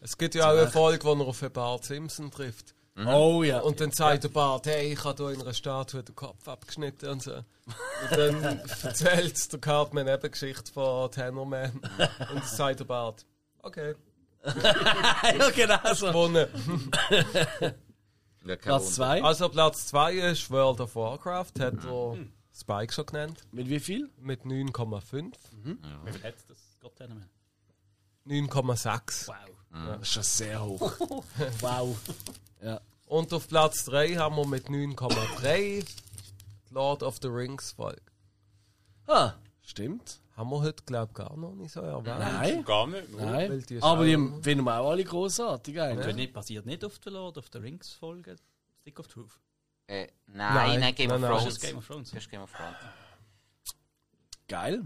Es 0.00 0.18
gibt 0.18 0.34
ja 0.34 0.50
auch 0.50 0.56
eine 0.56 0.68
Folge, 0.70 1.04
wo 1.04 1.12
er 1.14 1.26
auf 1.26 1.40
Bart 1.52 1.84
Simpson 1.84 2.30
trifft. 2.30 2.74
Oh 2.96 3.42
ja. 3.42 3.60
Und 3.60 3.80
dann 3.80 3.90
sagt 3.90 4.24
der 4.24 4.28
Bart, 4.28 4.66
hey, 4.66 4.92
ich 4.92 5.04
habe 5.04 5.24
hier 5.24 5.34
in 5.34 5.40
einer 5.40 5.54
Statue 5.54 6.02
den 6.02 6.14
Kopf 6.14 6.46
abgeschnitten 6.46 7.08
und 7.08 7.22
so. 7.22 7.36
Und 7.36 7.44
dann 8.10 8.42
erzählt 8.82 9.52
der 9.52 9.60
Cartman 9.60 10.08
eben 10.08 10.30
Geschichte 10.30 10.70
von 10.72 11.10
Tenorman. 11.10 11.70
Und 11.72 11.90
dann 11.98 12.42
sagt 12.44 12.80
der 12.80 12.84
Bart, 12.84 13.24
okay, 13.60 13.94
ja, 14.44 15.50
genau 15.50 15.94
so. 15.94 16.08
gewonnen. 16.08 16.48
ja, 18.44 18.56
Platz 18.56 18.82
Wunder. 18.82 18.90
2. 18.90 19.22
Also 19.22 19.48
Platz 19.48 19.86
2 19.86 20.14
ist 20.14 20.50
World 20.50 20.80
of 20.80 20.96
Warcraft, 20.96 21.52
hat 21.60 21.84
er 21.84 22.16
Spike 22.52 22.92
schon 22.92 23.06
genannt, 23.06 23.46
Mit 23.52 23.68
wie 23.68 23.80
viel? 23.80 24.10
mit 24.18 24.42
9,5. 24.42 25.32
Wie 25.62 26.12
viel 26.12 26.22
hat 26.24 26.34
das 26.48 26.76
Gott 26.80 26.98
mehr? 26.98 27.28
9,6. 28.26 29.28
Wow. 29.28 29.34
Das 29.72 30.02
ist 30.02 30.12
schon 30.12 30.22
sehr 30.22 30.62
hoch. 30.64 30.92
wow. 31.60 31.96
Ja. 32.62 32.80
Und 33.06 33.32
auf 33.32 33.48
Platz 33.48 33.84
3 33.86 34.16
haben 34.16 34.36
wir 34.36 34.46
mit 34.46 34.66
9,3 34.68 35.84
die 36.68 36.74
Lord 36.74 37.02
of 37.02 37.18
the 37.22 37.28
Rings 37.28 37.72
Folge. 37.72 38.02
Ah, 39.06 39.34
stimmt. 39.62 40.20
haben 40.36 40.50
wir 40.50 40.60
heute, 40.60 40.82
glaube 40.84 41.10
ich, 41.12 41.14
gar 41.14 41.36
noch 41.36 41.54
nicht 41.54 41.72
so 41.72 41.80
erwähnt. 41.80 42.06
Nein, 42.06 42.64
Gar 42.64 42.86
nicht. 42.86 43.12
nein. 43.16 43.50
Weil 43.50 43.62
die 43.62 43.82
Aber 43.82 44.04
die 44.04 44.16
finden 44.42 44.64
wir 44.64 44.78
auch 44.78 44.90
alle 44.90 45.04
großartig 45.04 45.74
Das 45.74 45.84
eigentlich. 45.90 46.16
nicht, 46.16 46.32
basiert 46.32 46.64
nicht 46.66 46.84
auf 46.84 46.98
der 46.98 47.12
Lord 47.12 47.36
of 47.38 47.46
the 47.52 47.58
Rings 47.58 47.92
Folge 47.92 48.36
Stick 48.82 48.98
of 49.00 49.08
Truth. 49.08 49.38
Äh, 49.86 50.06
nein, 50.26 50.54
Nein, 50.54 50.80
nein, 50.80 50.94
Game 50.94 51.08
nein, 51.08 51.16
of 51.16 51.20
nein. 51.22 51.30
Thrones. 51.30 51.44
Das 51.44 51.54
ist 51.54 51.60
Game 51.62 51.78
of 51.78 51.86
Thrones. 51.86 52.10
Das 52.10 52.18
ist 52.22 52.30
Game 52.30 52.42
of 52.42 52.52
Thrones. 52.52 52.76
Geil. 54.48 54.84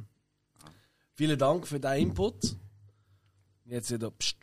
Vielen 1.15 1.39
Dank 1.39 1.67
für 1.67 1.79
deinen 1.81 2.03
Input. 2.11 2.57
Jetzt 3.65 3.91
wieder 3.91 4.11
pst. 4.11 4.37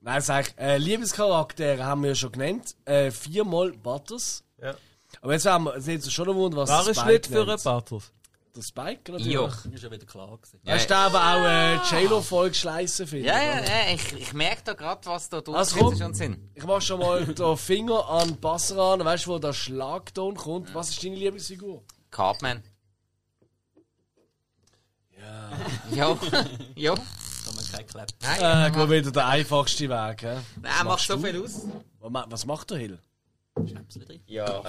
Nein, 0.00 0.20
sag 0.20 0.48
ich, 0.48 0.58
äh, 0.58 0.78
Liebescharaktere 0.78 1.84
haben 1.84 2.02
wir 2.02 2.10
ja 2.10 2.14
schon 2.14 2.32
genannt. 2.32 2.76
Äh, 2.84 3.10
viermal 3.10 3.72
Butters. 3.72 4.44
Ja. 4.62 4.74
Aber 5.20 5.32
jetzt 5.32 5.46
haben 5.46 5.64
wir 5.64 5.74
jetzt 5.76 5.86
jetzt 5.88 6.12
schon 6.12 6.28
ein 6.28 6.36
Wunder, 6.36 6.58
was 6.58 6.70
War 6.70 6.88
ist 6.88 6.96
Spike 7.00 7.12
nicht 7.12 7.26
für 7.26 7.38
einen 7.40 7.46
nennt. 7.48 7.64
Butters. 7.64 8.12
Der 8.56 8.62
Spike 8.62 9.12
natürlich. 9.12 9.32
Jo. 9.32 9.46
Das 9.46 9.66
ist 9.66 9.82
ja 9.84 9.90
wieder 9.90 10.06
klar 10.06 10.36
gewesen. 10.36 10.60
Ja, 10.64 10.74
Hast 10.74 10.90
du 10.90 10.96
aber 10.96 11.18
auch 11.20 11.44
äh, 11.44 12.02
J-Lo-Folge 12.02 12.54
schleißen 12.54 13.06
finden? 13.06 13.26
Ja, 13.26 13.40
ja, 13.40 13.52
oder? 13.60 13.64
ja, 13.66 13.94
ich, 13.94 14.12
ich 14.14 14.32
merke 14.32 14.62
da 14.64 14.72
gerade, 14.74 15.06
was 15.06 15.28
da 15.28 15.40
Also, 15.52 15.78
komm. 15.78 15.96
schon 15.96 16.14
Sinn. 16.14 16.50
Ich 16.54 16.64
mach 16.64 16.80
schon 16.82 16.98
mal 17.00 17.24
den 17.24 17.56
Finger 17.56 18.08
an 18.08 18.36
Basser 18.40 18.78
an, 18.78 19.04
weißt 19.04 19.26
du, 19.26 19.30
wo 19.30 19.38
der 19.38 19.52
Schlagton 19.52 20.34
kommt. 20.34 20.74
Was 20.74 20.90
ist 20.90 21.04
deine 21.04 21.16
Lieblingsfigur? 21.16 21.84
Cartman. 22.10 22.62
Ja. 25.16 25.50
ja. 25.94 26.18
ja. 26.74 26.94
Kann 27.48 27.56
man 27.56 27.64
kein 27.72 27.86
Clap. 27.86 28.08
Nein, 28.22 28.72
Äh, 28.72 28.76
gut, 28.76 28.90
wieder 28.90 29.10
der 29.10 29.26
einfachste 29.26 29.88
Weg. 29.88 30.22
Hä? 30.22 30.36
Nein, 30.60 30.72
er 30.78 30.84
macht 30.84 31.06
so 31.06 31.16
du? 31.16 31.22
viel 31.26 31.42
aus. 31.42 31.62
Was 31.98 32.10
ma- 32.10 32.26
Was 32.28 32.44
macht 32.46 32.70
der 32.70 32.78
Hill? 32.78 32.98
Schnäpsel 33.66 34.04
drin. 34.04 34.20
Ja. 34.26 34.62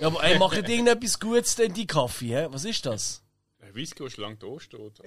Ja, 0.00 0.06
aber 0.06 0.22
ey, 0.24 0.38
macht 0.38 0.56
irgendetwas 0.56 1.20
Gutes 1.20 1.54
denn 1.56 1.72
die 1.72 1.86
Kaffee? 1.86 2.34
Hä? 2.34 2.46
Was 2.50 2.64
ist 2.64 2.84
das? 2.86 3.22
Ein 3.60 3.74
Whisky, 3.74 4.02
der 4.02 4.10
schon 4.10 4.24
lange 4.24 4.36
da 4.36 4.58
steht. 4.60 4.98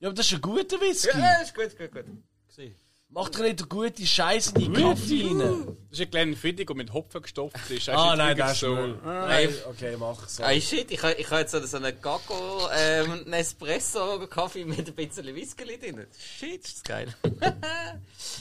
Ja, 0.00 0.08
aber 0.08 0.14
das 0.14 0.26
ist 0.26 0.34
ein 0.34 0.40
guter 0.40 0.80
Whisky. 0.80 1.08
ja, 1.18 1.40
ist 1.42 1.54
gut, 1.54 1.76
gut, 1.78 1.92
gut. 1.92 2.04
Gesehen. 2.48 2.74
Macht 3.12 3.34
doch 3.34 3.40
nicht 3.40 3.58
eine 3.58 3.68
gute 3.68 4.06
Scheiße 4.06 4.52
in 4.54 4.72
die 4.72 4.80
Kaffee 4.80 5.26
rein. 5.26 5.76
Das 5.88 5.98
ist 5.98 6.00
ein 6.06 6.10
kleiner 6.12 6.36
Fitti, 6.36 6.64
der 6.64 6.76
mit 6.76 6.92
Hopfen 6.92 7.20
gestopft 7.20 7.68
ist. 7.68 7.88
Ah, 7.88 8.14
nein, 8.14 8.36
das 8.36 8.52
ist 8.52 8.60
so. 8.60 8.76
Nein, 8.76 9.52
okay, 9.68 9.96
mach 9.98 10.28
so. 10.28 10.44
Ah, 10.44 10.52
shit, 10.52 10.88
ich, 10.92 11.02
ich 11.02 11.30
habe 11.30 11.40
jetzt 11.40 11.50
so 11.50 11.76
einen 11.76 12.00
Gaggo 12.00 12.68
ähm, 12.72 13.24
Nespresso 13.26 14.24
Kaffee 14.28 14.64
mit 14.64 14.86
ein 14.86 14.94
bisschen 14.94 15.34
Whisky 15.34 15.64
drin. 15.76 16.06
Shit, 16.16 16.64
ist 16.64 16.76
das 16.76 16.82
geil. 16.84 17.12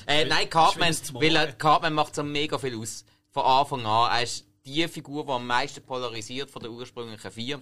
äh, 0.06 0.26
nein, 0.26 0.48
Cartman, 0.48 0.96
weil 1.14 1.32
Morgen. 1.32 1.58
Cartman 1.58 1.94
macht 1.94 2.14
so 2.14 2.22
mega 2.22 2.60
viel 2.60 2.78
aus. 2.78 3.06
Von 3.32 3.46
Anfang 3.46 3.86
an. 3.88 4.12
Er 4.12 4.24
ist 4.24 4.46
die 4.66 4.88
Figur, 4.88 5.26
die 5.26 5.32
am 5.32 5.48
meisten 5.48 5.82
polarisiert 5.82 6.52
von 6.52 6.62
den 6.62 6.72
ursprünglichen 6.72 7.32
vier. 7.32 7.60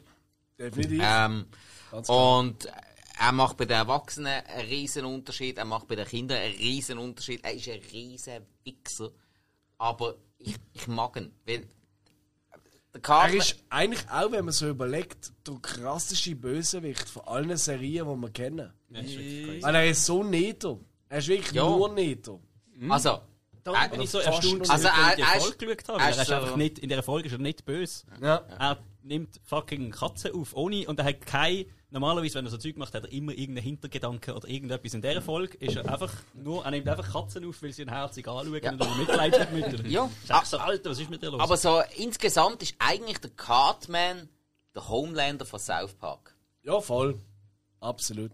Definitiv. 0.60 1.02
Ähm, 1.02 1.46
Ganz 1.90 2.08
klar. 2.08 2.40
und 2.40 2.68
er 3.20 3.32
macht 3.32 3.58
bei 3.58 3.66
den 3.66 3.78
Erwachsenen 3.78 4.44
einen 4.46 4.68
riesen 4.68 5.06
Unterschied, 5.06 5.58
er 5.58 5.66
macht 5.66 5.88
bei 5.88 5.96
den 5.96 6.06
Kindern 6.08 6.38
einen 6.40 6.56
riesen 6.56 6.98
Unterschied. 6.98 7.44
Er 7.44 7.54
ist 7.54 7.68
ein 7.68 7.82
riesen 7.92 8.46
Wichser. 8.64 9.12
Aber 9.78 10.16
ich, 10.40 10.56
ich 10.74 10.88
mag 10.88 11.16
ihn. 11.18 11.32
Weil 11.46 11.68
der 12.94 13.02
Er 13.16 13.34
ist 13.34 13.56
eigentlich 13.70 14.10
auch, 14.10 14.32
wenn 14.32 14.46
man 14.46 14.54
so 14.54 14.68
überlegt, 14.70 15.32
der 15.46 15.56
krasseste 15.62 16.36
Bösewicht 16.36 17.08
von 17.08 17.24
allen 17.28 17.56
Serien, 17.58 18.08
die 18.08 18.22
wir 18.22 18.30
kennen. 18.32 18.74
Ja. 18.90 19.64
Weil 19.64 19.76
er 19.76 19.88
ist 19.90 20.06
so 20.06 20.24
neto. 20.24 20.84
Er 21.10 21.20
ist 21.20 21.28
wirklich 21.28 21.52
Ja. 21.54 21.64
nur 21.64 21.94
neto. 21.94 22.42
also, 22.90 23.20
Da 23.64 23.84
Äh, 23.86 23.90
bin 23.90 24.02
ich 24.02 24.10
so 24.10 24.20
erstaunt, 24.20 24.46
nur- 24.46 24.60
dass 24.60 24.70
Also, 24.70 24.88
ich 24.88 24.94
er- 24.94 25.16
die 25.18 25.22
ist- 25.24 25.44
Folge 25.46 25.76
geschaut 25.76 25.90
habe. 25.90 26.02
er 26.04 26.22
ist 26.22 26.32
einfach 26.32 26.56
nicht, 26.56 26.80
in 26.80 26.88
dieser 26.88 27.04
Folge 27.04 27.28
ist 27.28 27.34
er 27.34 27.38
nicht 27.40 27.66
böse. 27.66 28.06
Ja. 28.22 28.38
Er 28.58 28.78
nimmt 29.04 29.42
fucking 29.44 29.92
Katzen 29.92 30.32
auf, 30.32 30.56
ohne, 30.56 30.88
und 30.88 30.98
er 31.00 31.06
hat 31.06 31.26
kein, 31.26 31.66
normalerweise, 31.90 32.36
wenn 32.36 32.46
er 32.46 32.52
so 32.52 32.58
Zeug 32.58 32.78
macht, 32.78 32.94
hat 32.94 33.06
er 33.06 33.12
immer 33.12 33.32
irgendeinen 33.32 33.64
Hintergedanke 33.64 34.34
oder 34.36 34.48
irgendetwas. 34.48 34.94
In 34.94 35.02
dieser 35.02 35.22
Folge 35.22 35.58
ist 35.58 35.76
er 35.76 35.90
einfach 35.92 36.14
nur, 36.34 36.64
er 36.66 36.72
nimmt 36.72 36.88
einfach 36.88 37.12
Katzen 37.12 37.46
auf, 37.48 37.62
weil 37.62 37.72
sie 37.74 37.82
ihn 37.84 37.90
herzig 37.90 38.28
anschauen 38.28 38.62
Ja. 38.64 38.72
und 38.72 38.82
er 38.82 38.96
Mitleid 38.96 39.40
hat 39.40 39.54
mit 39.54 39.68
ihnen. 39.68 39.86
Ja. 39.90 40.10
Ist 40.24 40.30
echt 40.30 40.46
so, 40.48 40.58
Alter, 40.58 40.90
was 40.90 41.00
ist 41.00 41.10
mit 41.10 41.22
dir 41.22 41.32
los? 41.32 41.40
aber 41.42 41.58
so 41.58 41.82
insgesamt 41.96 42.62
ist 42.64 42.76
eigentlich 42.80 43.20
der 43.20 43.32
Cartman 43.32 44.30
der 44.76 44.88
Homelander 44.90 45.46
von 45.46 45.60
South 45.60 45.94
Park. 45.94 46.36
Ja, 46.64 46.80
voll. 46.82 47.20
Absolut. 47.80 48.32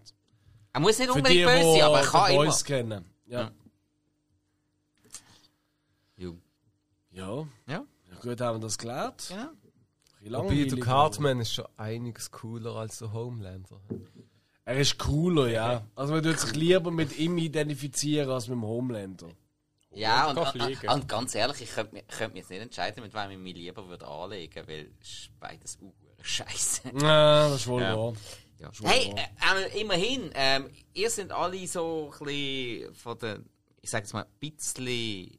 Er 0.72 0.80
muss 0.80 0.98
nicht 0.98 1.08
unbedingt 1.10 1.40
die, 1.40 1.44
böse 1.44 1.72
sein, 1.72 1.82
aber 1.82 2.00
er 2.00 2.06
kann 2.06 2.32
immer. 2.32 2.52
Kennen. 2.64 3.04
Ja. 3.26 3.50
Ja. 6.16 6.30
Ja. 7.12 7.28
Ja, 7.32 7.46
ja. 7.68 7.84
Gut, 8.20 8.40
haben 8.40 8.58
wir 8.58 8.62
das 8.66 8.76
gelernt. 8.78 9.26
genau. 9.28 9.48
Der 10.24 10.80
Cartman 10.80 11.40
ist 11.40 11.52
schon 11.54 11.66
einiges 11.76 12.30
cooler 12.30 12.76
als 12.76 12.98
der 12.98 13.12
Homelander. 13.12 13.80
Er 14.64 14.76
ist 14.76 14.98
cooler, 14.98 15.48
ja. 15.48 15.86
Also 15.94 16.14
man 16.14 16.22
tut 16.22 16.38
sich 16.40 16.54
lieber 16.54 16.90
mit 16.90 17.18
ihm 17.18 17.36
identifizieren 17.38 18.30
als 18.30 18.48
mit 18.48 18.56
dem 18.56 18.64
Homelander. 18.64 19.28
Ja, 19.96 20.28
und, 20.30 20.38
und, 20.38 20.84
und 20.88 21.08
ganz 21.08 21.34
ehrlich, 21.36 21.60
ich 21.62 21.70
könnte 21.72 21.94
mich, 21.94 22.06
könnte 22.08 22.32
mich 22.32 22.40
jetzt 22.42 22.50
nicht 22.50 22.62
entscheiden, 22.62 23.02
mit 23.04 23.14
wem 23.14 23.30
ich 23.30 23.38
mich 23.38 23.54
lieber 23.54 23.86
würde 23.86 24.06
anlegen 24.06 24.54
würde, 24.66 24.68
weil 24.68 24.90
es 25.00 25.08
ist 25.08 25.30
beides 25.38 25.78
uh, 25.80 25.92
scheiße. 26.20 26.82
Ja, 27.00 27.48
das 27.48 27.60
ist 27.60 27.66
wohl 27.68 27.82
Ja. 27.82 27.96
wahr. 27.96 28.12
Ja. 28.58 28.72
Schon 28.74 28.86
Hey, 28.88 29.12
wahr. 29.14 29.60
äh, 29.60 29.66
äh, 29.76 29.80
immerhin, 29.80 30.30
ähm, 30.34 30.68
ihr 30.94 31.10
sind 31.10 31.30
alle 31.30 31.64
so 31.68 32.10
ein 32.18 32.24
bisschen 32.26 32.94
von 32.94 33.18
den, 33.18 33.44
ich 33.82 33.90
sag 33.90 34.02
jetzt 34.02 34.14
mal, 34.14 34.22
ein 34.22 34.38
bisschen 34.40 35.38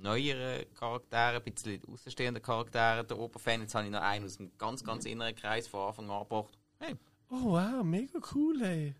neueren 0.00 0.64
Charakteren, 0.74 1.36
ein 1.36 1.52
bisschen 1.52 1.82
außenstehenden 1.92 2.42
Charakteren 2.42 3.06
der 3.06 3.18
Oberfan. 3.18 3.60
Jetzt 3.62 3.74
habe 3.74 3.84
ich 3.86 3.90
noch 3.90 4.00
einen 4.00 4.24
aus 4.24 4.36
dem 4.36 4.50
ganz, 4.58 4.82
ganz 4.84 5.04
inneren 5.04 5.34
Kreis 5.34 5.66
von 5.68 5.88
Anfang 5.88 6.10
an 6.10 6.20
gebracht. 6.20 6.58
Hey, 6.78 6.94
Oh 7.30 7.50
wow, 7.52 7.84
mega 7.84 8.18
cool, 8.34 8.62
ey. 8.62 8.94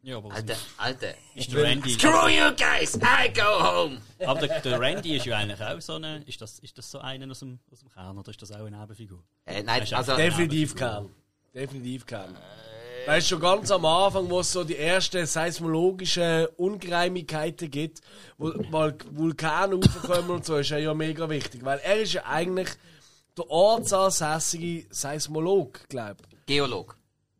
ja, 0.00 0.16
aber, 0.16 0.32
Alter, 0.32 0.56
Alter. 0.78 1.14
ist 1.34 1.52
der 1.52 1.64
Randy, 1.64 1.90
Screw 1.90 2.28
you 2.28 2.50
guys, 2.56 2.96
I 2.96 3.30
go 3.30 3.42
home! 3.62 4.00
aber 4.26 4.46
der, 4.46 4.60
der 4.60 4.80
Randy 4.80 5.16
ist 5.16 5.26
ja 5.26 5.36
eigentlich 5.36 5.60
auch 5.60 5.78
so 5.82 5.96
eine, 5.96 6.22
ist 6.24 6.40
das, 6.40 6.60
ist 6.60 6.78
das 6.78 6.90
so 6.90 7.00
einer 7.00 7.30
aus 7.30 7.40
dem, 7.40 7.58
aus 7.70 7.80
dem 7.80 7.90
Kern 7.90 8.16
oder 8.16 8.30
ist 8.30 8.40
das 8.40 8.52
auch 8.52 8.64
eine 8.64 8.78
Nebenfigur? 8.78 9.22
Äh, 9.44 9.62
nein, 9.62 9.82
Ist 9.82 9.92
also, 9.92 10.16
Definitiv 10.16 10.74
kein. 10.74 11.10
Definitiv 11.54 12.06
kein. 12.06 12.34
Da 13.06 13.16
ist 13.16 13.28
schon 13.28 13.40
ganz 13.40 13.70
am 13.70 13.84
Anfang, 13.84 14.30
wo 14.30 14.40
es 14.40 14.52
so 14.52 14.62
die 14.64 14.76
ersten 14.76 15.26
seismologischen 15.26 16.46
Ungereimigkeiten 16.56 17.70
gibt, 17.70 18.00
wo 18.38 18.52
mal 18.70 18.96
Vulkane 19.10 19.74
raufkommen 19.74 20.30
und 20.30 20.46
so, 20.46 20.56
ist 20.56 20.70
er 20.70 20.78
ja 20.78 20.94
mega 20.94 21.28
wichtig. 21.28 21.64
Weil 21.64 21.80
er 21.80 22.00
ist 22.00 22.12
ja 22.12 22.24
eigentlich 22.26 22.68
der 23.36 23.50
ortsansässige 23.50 24.86
Seismolog, 24.90 25.80
glaub 25.88 26.18
Geolog. 26.46 26.96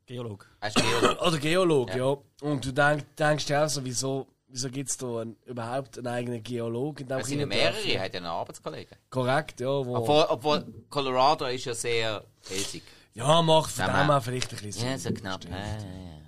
Geolog. 0.06 0.46
Er 0.60 0.68
ist 0.68 0.76
Geolog. 0.76 1.22
Oder 1.22 1.38
Geolog, 1.38 1.94
ja. 1.94 2.16
Und 2.40 2.64
du 2.64 2.72
denk, 2.72 3.16
denkst 3.16 3.46
dir 3.46 3.64
auch 3.64 3.68
so, 3.68 3.84
wieso, 3.84 4.26
wieso 4.48 4.68
gibt 4.68 4.90
es 4.90 4.96
da 4.96 5.20
einen, 5.20 5.36
überhaupt 5.46 5.98
einen 5.98 6.08
eigenen 6.08 6.42
Geolog 6.42 7.00
in 7.00 7.06
diesem 7.06 7.20
Es 7.20 7.28
sind 7.28 7.40
ja 7.40 7.46
mehrere, 7.46 7.88
er 7.88 8.02
hat 8.02 8.14
ja 8.14 8.18
einen 8.18 8.26
Arbeitskollegen. 8.26 8.96
Korrekt, 9.10 9.60
ja. 9.60 9.68
Wo, 9.68 9.96
Obwohl, 9.96 10.26
obwohl 10.28 10.64
Colorado 10.88 11.46
ist 11.46 11.66
ja 11.66 11.74
sehr 11.74 12.24
felsig. 12.40 12.82
Ja, 13.14 13.42
macht 13.42 13.70
von 13.72 13.86
Ja, 13.86 14.02
dem 14.02 14.10
auch 14.10 14.22
vielleicht 14.22 14.52
ein 14.52 14.58
bisschen 14.62 14.88
Ja, 14.88 14.98
so 14.98 15.10
knapp. 15.10 15.44
Ja, 15.44 15.50
ja, 15.50 15.56
ja. 15.56 15.76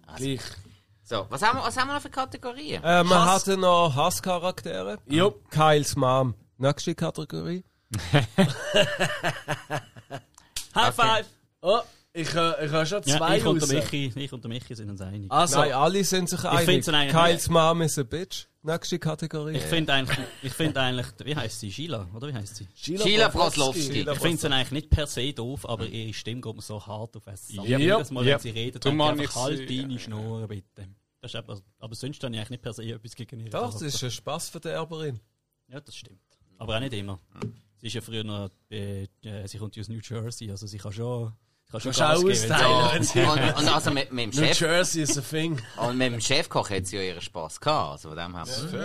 Also, 0.07 0.25
Gleich. 0.25 0.41
so, 1.03 1.27
was 1.29 1.43
haben, 1.43 1.59
wir, 1.59 1.65
was 1.65 1.77
haben 1.77 1.89
wir 1.89 1.95
noch 1.95 2.03
für 2.03 2.11
Kategorien? 2.11 2.83
Äh, 2.85 3.05
man 3.05 3.19
Hass. 3.25 3.43
hatte 3.43 3.57
noch 3.57 3.95
Hasscharaktere. 3.95 4.99
Jo. 5.07 5.35
Kyles 5.51 5.97
Mom. 5.97 6.35
Nächste 6.59 6.95
Kategorie. 6.95 7.65
High 10.75 10.95
five! 10.95 11.27
Oh, 11.63 11.81
ich, 12.15 12.35
äh, 12.35 12.65
ich 12.67 12.73
habe 12.73 12.87
schon 12.87 13.03
Ja, 13.05 13.17
zwei 13.19 13.37
ich 13.39 13.45
und, 13.45 13.61
raus. 13.61 13.69
Michi, 13.69 14.13
ich 14.15 14.33
und 14.33 14.43
der 14.43 14.49
Michi 14.49 14.75
sind 14.75 14.89
uns 14.89 15.01
einig. 15.01 15.31
Also, 15.31 15.59
Nein, 15.59 15.73
alle 15.73 16.03
sind 16.05 16.31
sich 16.31 16.43
einig. 16.45 17.11
Kyles 17.11 17.49
Mom 17.51 17.83
is 17.83 17.99
a 17.99 18.03
bitch. 18.05 18.47
Nächste 18.63 18.99
Kategorie. 18.99 19.57
Ich 19.57 19.63
finde 19.65 19.93
eigentlich, 19.93 20.19
ich 20.43 20.53
finde 20.55 20.81
eigentlich, 20.81 21.07
wie 21.23 21.37
heißt 21.37 21.61
sie? 21.61 21.71
Sheila, 21.71 22.09
oder 22.15 22.29
wie 22.29 22.33
heißt 22.33 22.57
sie? 22.57 22.67
Sheila 22.75 23.29
Broslowski. 23.29 23.83
Sheila 23.93 24.13
Ich 24.15 24.19
finde 24.21 24.39
sie 24.39 24.47
eigentlich 24.49 24.71
nicht 24.71 24.89
per 24.91 25.07
se 25.07 25.35
doof, 25.35 25.69
aber 25.69 25.87
ihre 25.87 26.15
Stimme 26.15 26.41
geht 26.41 26.55
mir 26.57 26.63
so 26.63 26.87
hart 26.87 27.15
auf 27.17 27.27
es. 27.27 27.51
Yep. 27.53 27.67
Jedes 27.79 28.11
Mal, 28.11 28.25
wenn 28.25 28.33
Yep. 28.33 28.41
sie 28.41 28.51
redet, 28.51 28.87
ich 28.87 28.91
einfach, 28.93 29.19
ich 29.19 29.35
halt 29.35 29.69
sie- 29.69 29.83
deine 29.83 29.99
Schnur, 29.99 30.49
bitte. 30.49 30.89
Das 31.21 31.33
ist 31.33 31.37
aber, 31.37 31.61
aber 31.79 31.95
sonst 31.95 32.23
habe 32.23 32.33
ich 32.33 32.39
eigentlich 32.39 32.51
nicht 32.51 32.63
per 32.63 32.73
se 32.73 32.85
etwas 32.85 33.15
gegen 33.15 33.41
ihre 33.41 33.51
Doch, 33.51 33.61
das 33.65 33.71
Charakter. 33.81 33.87
ist 33.87 34.03
eine 34.03 34.11
Spaßverderberin. 34.13 35.21
Ja, 35.69 35.81
das 35.81 35.97
stimmt. 35.97 36.21
Aber 36.57 36.77
auch 36.77 36.81
nicht 36.81 36.93
immer. 36.95 37.19
Sie 37.77 37.89
ist 37.89 37.93
ja 37.95 38.01
früher 38.01 38.25
noch, 38.25 38.49
äh, 38.71 39.03
äh, 39.23 39.47
sie 39.47 39.59
kommt 39.59 39.77
ja 39.77 39.83
aus 39.83 39.89
New 39.89 40.01
Jersey, 40.03 40.51
also 40.51 40.67
sie 40.67 40.79
kann 40.79 40.93
schon, 40.93 41.33
sie 41.67 41.73
kann 41.73 41.81
schon 41.81 41.93
Kannst 41.93 42.03
auch 42.03 42.25
austeilen, 42.31 43.03
sie- 43.03 43.21
Und, 43.23 43.59
und 43.59 43.75
also 43.75 43.91
mit, 43.91 44.13
mit 44.13 44.35
dem 44.35 44.41
New 44.41 44.47
Chef, 44.47 44.61
Jersey 44.61 45.03
is 45.03 45.19
a 45.19 45.21
thing. 45.21 45.61
und 45.77 45.99
mit 45.99 46.13
dem 46.13 46.21
Chefkoch 46.21 46.71
hat 46.71 46.87
sie 46.87 46.97
ja 46.97 47.03
ihren 47.03 47.21
Spaß 47.21 47.61
gehabt. 47.61 47.93
Also 47.93 48.09
von 48.11 48.19
dem 48.19 48.35
her. 48.37 48.45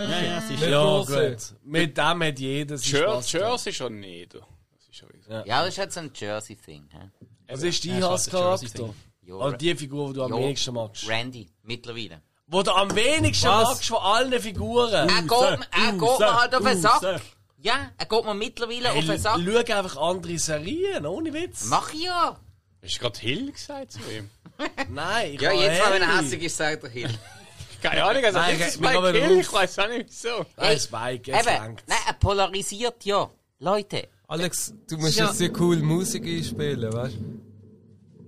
Ja, 0.10 0.22
ja, 0.22 0.42
sie 0.42 0.54
ist 0.56 0.64
Ja, 0.64 0.98
gut. 1.04 1.56
Mit 1.64 1.98
dem 1.98 2.24
hat 2.24 2.40
jeder 2.40 2.78
seinen 2.78 3.02
gehabt. 3.04 3.32
Jersey 3.32 3.74
schon 3.74 4.00
nicht. 4.00 4.34
du. 4.34 4.40
Das 4.40 4.88
ist 4.90 4.96
schon 4.98 5.10
wirklich- 5.10 5.46
Ja, 5.46 5.60
das 5.62 5.70
ist 5.70 5.78
jetzt 5.78 5.98
ein 5.98 6.12
Jersey-Thing. 6.14 6.90
hä? 6.92 7.10
Was 7.52 7.64
ist 7.64 7.86
dein 7.86 8.00
Ja, 8.00 8.10
Hasscharakter? 8.12 8.94
Ja, 9.24 9.36
Also 9.36 9.58
die 9.58 9.76
Figur, 9.76 10.08
die 10.10 10.14
du 10.16 10.24
am 10.24 10.32
Ja. 10.34 10.38
wenigsten 10.40 10.74
magst. 10.74 11.08
Randy, 11.08 11.48
mittlerweile. 11.64 12.22
Wo 12.48 12.64
du 12.64 12.72
am 12.72 12.96
wenigsten 12.96 13.48
Was? 13.48 13.64
magst 13.70 13.86
von 13.88 13.98
allen 14.00 14.40
Figuren. 14.42 14.92
Er 14.92 15.06
geht, 15.22 15.30
mir- 15.30 15.68
er 15.72 15.92
geht 15.92 16.20
mir 16.20 16.40
halt 16.42 16.56
auf 16.56 16.64
den. 16.64 16.82
Sack. 16.82 17.22
Ja, 17.62 17.92
er 17.98 18.06
geht 18.08 18.26
mir 18.26 18.34
mittlerweile 18.34 18.90
Hey, 18.90 19.00
auf 19.00 19.06
den 19.06 19.20
Sack. 19.20 19.40
schau 19.46 19.58
einfach 19.78 19.98
andere 19.98 20.40
Serien, 20.40 21.06
ohne 21.06 21.32
Witz. 21.34 21.66
Mach 21.66 21.94
ich 21.94 22.04
ja. 22.06 22.36
Hast 22.82 22.96
du 22.96 23.00
gerade 23.00 23.20
Hill 23.20 23.52
gesagt 23.52 23.92
zu 23.94 24.00
ihm? 24.12 24.30
Nein, 24.90 25.34
ich 25.34 25.42
Ja, 25.42 25.52
jetzt, 25.52 25.80
mal, 25.84 25.94
wenn 25.94 26.02
er 26.02 26.08
Harry. 26.08 26.24
hässlich 26.26 26.44
ist, 26.44 26.58
sagt 26.58 26.84
er 26.84 26.90
Hill. 26.90 27.10
Keine 27.82 28.04
Ahnung, 28.04 28.24
also 28.26 28.38
Nein, 28.40 28.60
wir 28.60 28.68
Spike 28.68 28.94
kommen 28.94 29.16
Hill, 29.16 29.40
ich 29.40 29.54
weiß 29.54 29.80
auch 29.80 29.88
nicht 29.88 30.08
wieso. 30.10 30.46
Nein, 30.58 30.80
Spike, 30.80 31.32
jetzt 31.32 31.48
Eben, 31.48 31.76
nein, 31.88 31.98
er 32.08 32.14
polarisiert 32.14 33.06
ja. 33.06 33.30
Leute. 33.60 34.08
Alex, 34.28 34.74
du 34.88 34.98
musst 34.98 35.18
Ja. 35.18 35.28
jetzt 35.28 35.40
die 35.40 35.50
coole 35.50 35.82
Musik 35.82 36.26
einspielen, 36.26 36.92
weißt 36.92 37.16
du? 37.16 37.42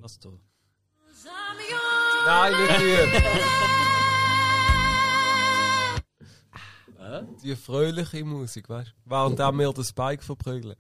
Was 0.01 0.19
da? 0.19 0.30
Nein, 2.25 2.53
nicht 2.61 2.80
die. 2.80 3.21
Die 7.43 7.55
fröhliche 7.55 8.23
Musik, 8.23 8.69
weißt 8.69 8.89
du? 8.89 9.09
Während 9.09 9.38
wir 9.38 9.73
den 9.73 9.83
Spike 9.83 10.23
verprügeln. 10.23 10.75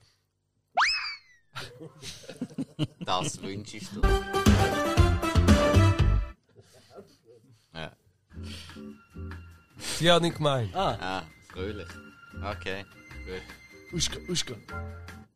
Das 3.05 3.41
wünschst 3.41 3.95
du. 3.95 4.01
Ja. 7.73 7.91
Die 9.99 10.11
habe 10.11 10.27
ich 10.27 10.33
gemeint. 10.33 10.75
Ah, 10.75 11.23
fröhlich. 11.49 11.87
Okay, 12.43 12.85
gut. 13.25 13.41
Uschka, 13.93 14.19
Uschka. 14.29 14.55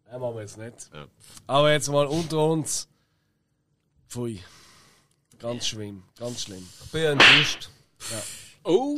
Nein, 0.08 0.22
machen 0.22 0.36
wir 0.36 0.42
jetzt 0.42 0.58
nicht. 0.58 0.90
Ja. 0.94 1.08
Aber 1.48 1.72
jetzt 1.72 1.90
mal 1.90 2.06
unter 2.08 2.46
uns. 2.46 2.88
Pfui. 4.08 4.44
Ganz 5.40 5.68
schlimm, 5.68 6.04
ganz 6.18 6.44
schlimm. 6.44 6.68
Ich 6.86 6.92
bin 6.92 7.04
enttäuscht. 7.04 7.70
Oh, 8.64 8.98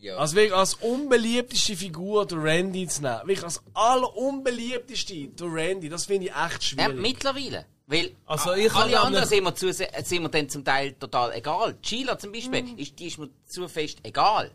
Ja. 0.00 0.16
Also 0.18 0.36
wirklich 0.36 0.54
als 0.54 0.74
unbeliebteste 0.74 1.76
Figur 1.76 2.26
der 2.26 2.42
Randy 2.42 2.86
zu 2.86 3.02
nehmen. 3.02 3.20
Wirklich 3.24 3.44
als 3.44 3.62
allerunbeliebteste 3.74 5.28
der 5.28 5.46
Randy. 5.52 5.88
Das 5.88 6.06
finde 6.06 6.26
ich 6.26 6.32
echt 6.32 6.52
ja, 6.76 6.84
schwierig. 6.86 7.00
mittlerweile. 7.00 7.64
Weil 7.88 8.10
Also 8.26 8.52
ich 8.54 8.72
alle 8.74 8.96
habe 8.96 9.06
anderen 9.06 9.28
sind 9.28 9.44
mir, 9.44 9.54
zu, 9.54 9.72
sind 9.72 10.22
mir 10.22 10.28
dann 10.28 10.48
zum 10.48 10.64
Teil 10.64 10.92
total 10.94 11.32
egal. 11.34 11.76
Sheila 11.82 12.18
zum 12.18 12.32
Beispiel, 12.32 12.62
Mhm. 12.62 12.78
ist, 12.78 12.98
die 12.98 13.06
ist 13.06 13.18
mir 13.18 13.30
zu 13.46 13.68
fest 13.68 13.98
egal. 14.02 14.50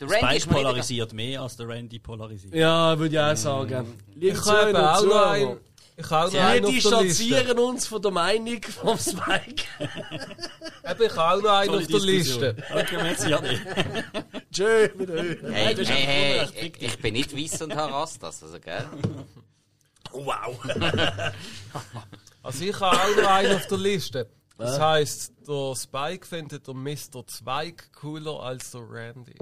Der 0.00 0.08
Randy 0.08 0.24
Spike 0.26 0.36
ist 0.36 0.46
egal. 0.46 0.56
polarisiert 0.62 1.12
mehr 1.12 1.42
als 1.42 1.56
der 1.58 1.68
Randy 1.68 1.98
polarisiert. 1.98 2.54
ja, 2.54 2.98
würde 2.98 3.14
ich 3.14 3.20
auch 3.20 3.36
sagen. 3.36 3.92
Liebe 4.14 4.28
Ich 4.28 4.46
habe 4.46 4.70
Zuhörer 4.72 4.98
auch 4.98 5.04
noch 5.04 5.26
einen. 5.26 5.58
Ich 6.00 6.10
habe 6.10 6.22
auch 6.22 6.24
noch 6.26 6.32
Wir 6.32 6.46
einen 6.46 6.64
auf 6.64 6.70
der 6.70 6.80
Liste. 7.02 7.04
distanzieren 7.24 7.58
uns 7.58 7.86
von 7.86 8.00
der 8.02 8.10
Meinung 8.10 8.62
vom 8.62 8.98
Spike. 8.98 9.64
Eben, 10.88 11.02
Ich 11.02 11.16
habe 11.16 11.38
auch 11.38 11.42
noch 11.42 11.50
einen 11.50 11.74
auf 11.74 11.86
der. 11.86 12.00
Liste. 12.00 12.56
Okay, 12.70 12.96
merci, 12.96 13.34
Adi. 13.34 13.60
Tschö, 14.52 14.88
wieder. 14.96 15.22
Hey, 15.52 15.76
hey, 15.76 15.84
hey, 15.84 16.38
das 16.38 16.50
ich, 16.52 16.82
ich 16.82 16.98
bin 16.98 17.12
nicht 17.14 17.36
weiss 17.36 17.60
und 17.62 17.74
habe 17.76 17.92
Rastas, 17.92 18.42
also 18.42 18.58
gell? 18.58 18.86
Wow. 20.12 20.58
Also 22.42 22.64
ich 22.64 22.80
habe 22.80 22.96
auch 22.96 23.22
noch 23.22 23.30
einen 23.30 23.54
auf 23.56 23.66
der 23.66 23.76
Liste. 23.78 24.26
Das 24.56 24.80
heisst, 24.80 25.34
der 25.46 25.74
Spike 25.76 26.26
findet 26.26 26.66
der 26.66 26.74
Mr. 26.74 27.26
Zweig 27.26 27.92
cooler 27.92 28.40
als 28.40 28.70
der 28.70 28.80
Randy. 28.90 29.34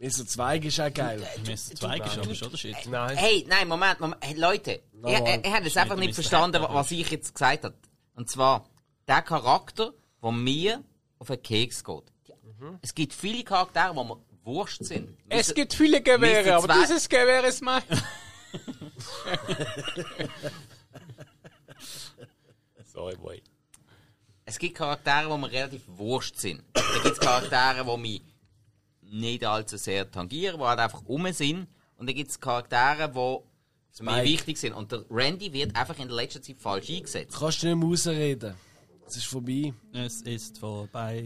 Mr. 0.00 0.26
Zweig 0.26 0.64
ist 0.64 0.80
auch 0.80 0.92
geil. 0.94 1.20
Mr. 1.46 1.56
Zweig 1.76 2.06
ist 2.06 2.16
aber 2.18 2.34
schon 2.34 2.50
der 2.50 2.56
Shit. 2.56 2.74
Nein. 2.88 3.16
Hey, 3.18 3.44
nein, 3.48 3.68
Moment, 3.68 4.00
Moment. 4.00 4.24
Hey, 4.24 4.34
Leute, 4.34 4.80
ich, 5.04 5.12
ich, 5.12 5.44
ich 5.44 5.52
habe 5.52 5.64
jetzt 5.64 5.76
einfach 5.76 5.96
Mr. 5.96 6.00
nicht 6.00 6.14
verstanden, 6.14 6.62
was 6.62 6.90
ich 6.90 7.10
jetzt 7.10 7.34
gesagt 7.34 7.64
habe. 7.64 7.74
Und 8.14 8.30
zwar, 8.30 8.64
der 9.06 9.20
Charakter, 9.20 9.92
der 10.22 10.30
mir 10.32 10.82
auf 11.18 11.26
den 11.28 11.42
Keks 11.42 11.84
geht. 11.84 12.04
Die- 12.26 12.32
Es 12.80 12.94
gibt 12.94 13.12
viele 13.12 13.44
Charaktere, 13.44 13.90
die 13.92 14.04
mir 14.04 14.16
wurscht 14.42 14.84
sind. 14.84 15.16
es 15.28 15.52
gibt 15.54 15.74
viele 15.74 16.00
Gewehre, 16.02 16.54
aber 16.56 16.72
dieses 16.80 17.06
Gewehr 17.08 17.44
ist 17.44 17.60
mein. 17.60 17.82
Sorry, 22.84 23.16
boy. 23.16 23.42
Es 24.44 24.58
gibt 24.58 24.76
Charaktere, 24.76 25.30
die 25.30 25.38
mir 25.38 25.50
relativ 25.52 25.82
wurscht 25.86 26.36
sind. 26.36 26.62
Da 26.72 26.82
gibt 27.02 27.06
es 27.16 27.20
Charaktere, 27.20 27.84
die 27.84 27.96
mich 28.00 28.22
nicht 29.10 29.44
allzu 29.44 29.76
sehr 29.76 30.10
tangieren, 30.10 30.58
die 30.58 30.64
halt 30.64 30.78
einfach 30.78 31.02
um 31.06 31.30
sind. 31.32 31.66
Und 31.96 32.08
dann 32.08 32.14
gibt 32.16 32.30
es 32.30 32.40
Charaktere, 32.40 33.08
die 33.08 33.94
Spike. 33.96 34.24
wichtig 34.24 34.58
sind. 34.58 34.72
Und 34.72 34.92
der 34.92 35.04
Randy 35.10 35.52
wird 35.52 35.76
einfach 35.76 35.98
in 35.98 36.08
der 36.08 36.16
letzten 36.16 36.42
Zeit 36.42 36.58
falsch 36.58 36.88
eingesetzt. 36.90 37.36
Kannst 37.38 37.62
du 37.62 37.66
nicht 37.68 37.76
mehr 37.76 37.88
rausreden. 37.88 38.54
Es 39.06 39.16
ist 39.16 39.26
vorbei. 39.26 39.74
Es 39.92 40.22
ist 40.22 40.58
vorbei. 40.58 41.20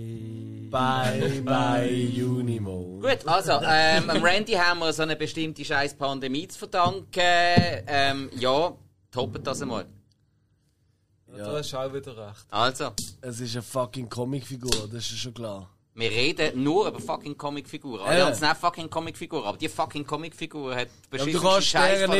Bye, 0.70 1.42
bye, 1.42 2.24
Unimo. 2.24 2.98
Gut, 3.02 3.26
also, 3.26 3.60
ähm, 3.62 4.08
am 4.08 4.22
Randy 4.24 4.52
haben 4.52 4.78
wir 4.80 4.90
so 4.94 5.02
eine 5.02 5.16
bestimmte 5.16 5.62
scheiß 5.64 5.94
Pandemie 5.94 6.48
zu 6.48 6.58
verdanken. 6.60 7.04
Ähm, 7.86 8.30
ja, 8.36 8.74
toppet 9.10 9.46
das 9.46 9.60
einmal. 9.60 9.84
Ja. 11.36 11.44
Du 11.50 11.56
hast 11.58 11.74
auch 11.74 11.92
wieder 11.92 12.16
recht. 12.16 12.46
Also, 12.50 12.92
Es 13.20 13.40
ist 13.40 13.54
eine 13.54 13.62
fucking 13.62 14.08
Comicfigur, 14.08 14.88
das 14.90 15.10
ist 15.10 15.18
schon 15.18 15.34
klar. 15.34 15.68
Wir 15.96 16.10
reden 16.10 16.62
nur 16.62 16.88
über 16.88 16.98
fucking 16.98 17.36
Comicfiguren. 17.36 18.00
Alle 18.04 18.18
Ja. 18.18 18.26
anderen 18.26 18.48
sind 18.48 18.56
fucking 18.58 18.90
Comicfiguren, 18.90 19.44
aber 19.44 19.56
die 19.58 19.68
fucking 19.68 20.04
Comicfigur 20.04 20.74
hat 20.74 20.88
du 20.88 21.08
beschissene 21.10 21.40
kannst 21.40 21.68
Scheiße 21.68 22.08
deren 22.08 22.10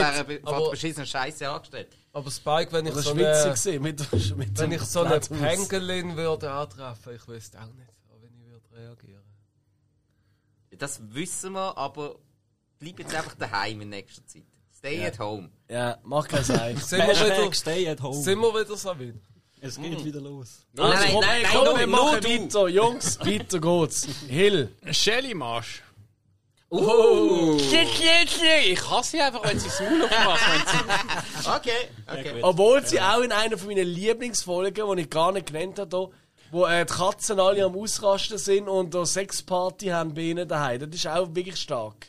von 0.45 0.59
nicht- 0.59 0.71
beschissenen 0.71 1.07
Scheiße 1.07 1.49
angestellt. 1.49 1.89
Aber 2.13 2.31
Spike, 2.31 2.73
wenn 2.73 2.87
ich 2.87 2.95
Das 2.95 3.05
so 3.05 3.11
eine, 3.11 3.81
mit, 3.81 4.13
mit 4.37 4.59
wenn 4.59 4.73
ich 4.73 4.83
so 4.83 5.01
eine. 5.03 5.19
Pangolin 5.19 6.17
würde 6.17 6.51
antreffen, 6.51 7.17
ich 7.17 7.27
wüsste 7.27 7.59
auch 7.61 7.65
nicht, 7.75 7.91
wie 8.21 8.27
ich 8.27 8.53
würde 8.53 8.71
reagieren. 8.73 9.25
Das 10.79 11.01
wissen 11.13 11.53
wir, 11.53 11.77
aber 11.77 12.17
bleib 12.79 12.99
jetzt 13.01 13.15
einfach 13.15 13.35
daheim 13.35 13.81
in 13.81 13.89
nächster 13.91 14.25
Zeit. 14.27 14.45
Stay 14.77 15.05
at 15.05 15.19
home. 15.19 15.51
Ja, 15.69 15.99
mach 16.05 16.29
kein 16.29 16.45
Sein. 16.45 16.77
Sind 16.79 16.99
wir 17.07 17.15
wieder, 17.15 17.53
stay 17.55 17.89
at 17.89 18.01
home. 18.03 18.23
sind 18.23 18.39
wir 18.39 18.53
wieder 18.61 18.77
so 18.77 18.91
weit? 18.91 19.15
Es 19.67 19.81
geht 19.81 20.05
wieder 20.05 20.21
los. 20.21 20.67
Also, 20.77 20.93
nein, 20.93 21.11
komm, 21.13 21.21
nein, 21.21 21.43
nein, 21.43 21.53
komm, 21.55 21.65
nur- 21.65 21.79
wir 21.79 21.87
machen 21.87 22.25
weiter. 22.25 22.69
Jungs, 22.69 23.19
weiter 23.25 23.59
geht's. 23.61 24.09
Hill. 24.29 24.69
Shelly 24.91 25.35
Marsch. 25.35 25.83
Uh, 26.71 27.57
Ich 27.57 28.91
hasse 28.91 29.11
sie 29.13 29.21
einfach, 29.21 29.45
wenn 29.45 29.59
sie 29.59 29.69
das 29.69 29.81
Maul 29.81 30.03
aufmachen. 30.03 30.63
okay, 31.57 31.89
okay. 32.07 32.41
Obwohl 32.43 32.85
sie 32.85 33.01
auch 33.01 33.21
in 33.21 33.31
einer 33.33 33.57
von 33.57 33.69
meinen 33.69 33.87
Lieblingsfolgen, 33.87 34.97
die 34.97 35.03
ich 35.03 35.11
gar 35.11 35.31
nicht 35.33 35.47
genannt 35.47 35.79
habe, 35.79 36.11
wo 36.51 36.67
äh, 36.67 36.85
die 36.85 36.93
Katzen 36.93 37.39
alle 37.39 37.65
am 37.65 37.77
Ausrasten 37.77 38.39
sind 38.39 38.69
und 38.69 38.95
eine 38.95 39.07
Sexparty 39.07 39.87
haben 39.87 40.15
bei 40.15 40.23
ihnen 40.23 40.49
daheim. 40.49 40.81
Das 40.81 40.91
ist 40.91 41.07
auch 41.07 41.33
wirklich 41.33 41.57
stark. 41.57 42.07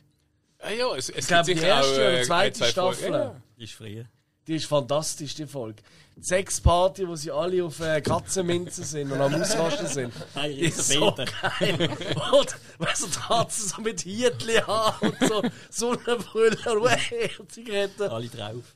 Ah, 0.60 0.72
ja, 0.72 0.96
es, 0.96 1.10
es 1.10 1.18
Ich 1.20 1.28
glaube, 1.28 1.46
die 1.46 1.54
sicher 1.54 1.68
erste 1.68 1.92
auch, 1.92 1.98
oder 1.98 2.20
äh, 2.20 2.24
zweite 2.24 2.48
ein, 2.48 2.54
zwei 2.56 2.70
Staffel. 2.70 3.12
Ja. 3.12 3.36
Die 3.58 3.64
ist 3.64 3.74
frei. 3.74 4.06
Die 4.48 4.56
ist 4.56 4.66
fantastisch, 4.66 5.36
die 5.36 5.46
Folge. 5.46 5.84
Sexparty, 6.22 7.08
wo 7.08 7.16
sie 7.16 7.30
alle 7.32 7.64
auf 7.64 7.80
äh, 7.82 8.02
Katzenminzen 8.02 8.84
sind 8.84 9.12
und 9.12 9.20
am 9.20 9.34
Ausrasten 9.36 9.88
sind. 9.88 10.14
Hey, 10.34 10.56
Die 10.56 10.62
ist 10.66 10.88
so 10.88 11.12
beten. 11.12 11.30
geil. 11.42 11.90
Und 12.32 12.56
weißt 12.80 13.04
du, 13.04 13.08
die 13.08 13.20
Katzen 13.20 13.68
so 13.70 13.82
mit 13.82 14.02
Hietli 14.02 14.56
haben 14.56 15.10
und 15.10 15.18
so 15.30 15.44
Sonnenbrille 15.70 16.80
und 16.80 16.88
hey, 16.90 17.30
Zigaretten. 17.50 18.04
Alle 18.10 18.28
drauf. 18.28 18.76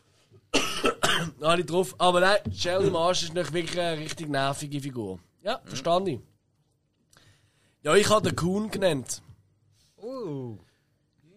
Alle 1.41 1.63
drauf. 1.65 1.95
Aber 1.97 2.19
nein, 2.19 2.37
Shelley 2.53 2.89
Marsh 2.89 3.23
ist 3.23 3.33
nicht 3.33 3.53
wirklich 3.53 3.79
eine 3.79 3.97
richtig 4.01 4.29
nervige 4.29 4.81
Figur. 4.81 5.19
Ja, 5.41 5.61
verstand 5.65 6.07
ich. 6.09 6.19
Ja, 7.83 7.95
ich 7.95 8.09
habe 8.09 8.27
den 8.29 8.35
Kuhn 8.35 8.69
genannt. 8.69 9.21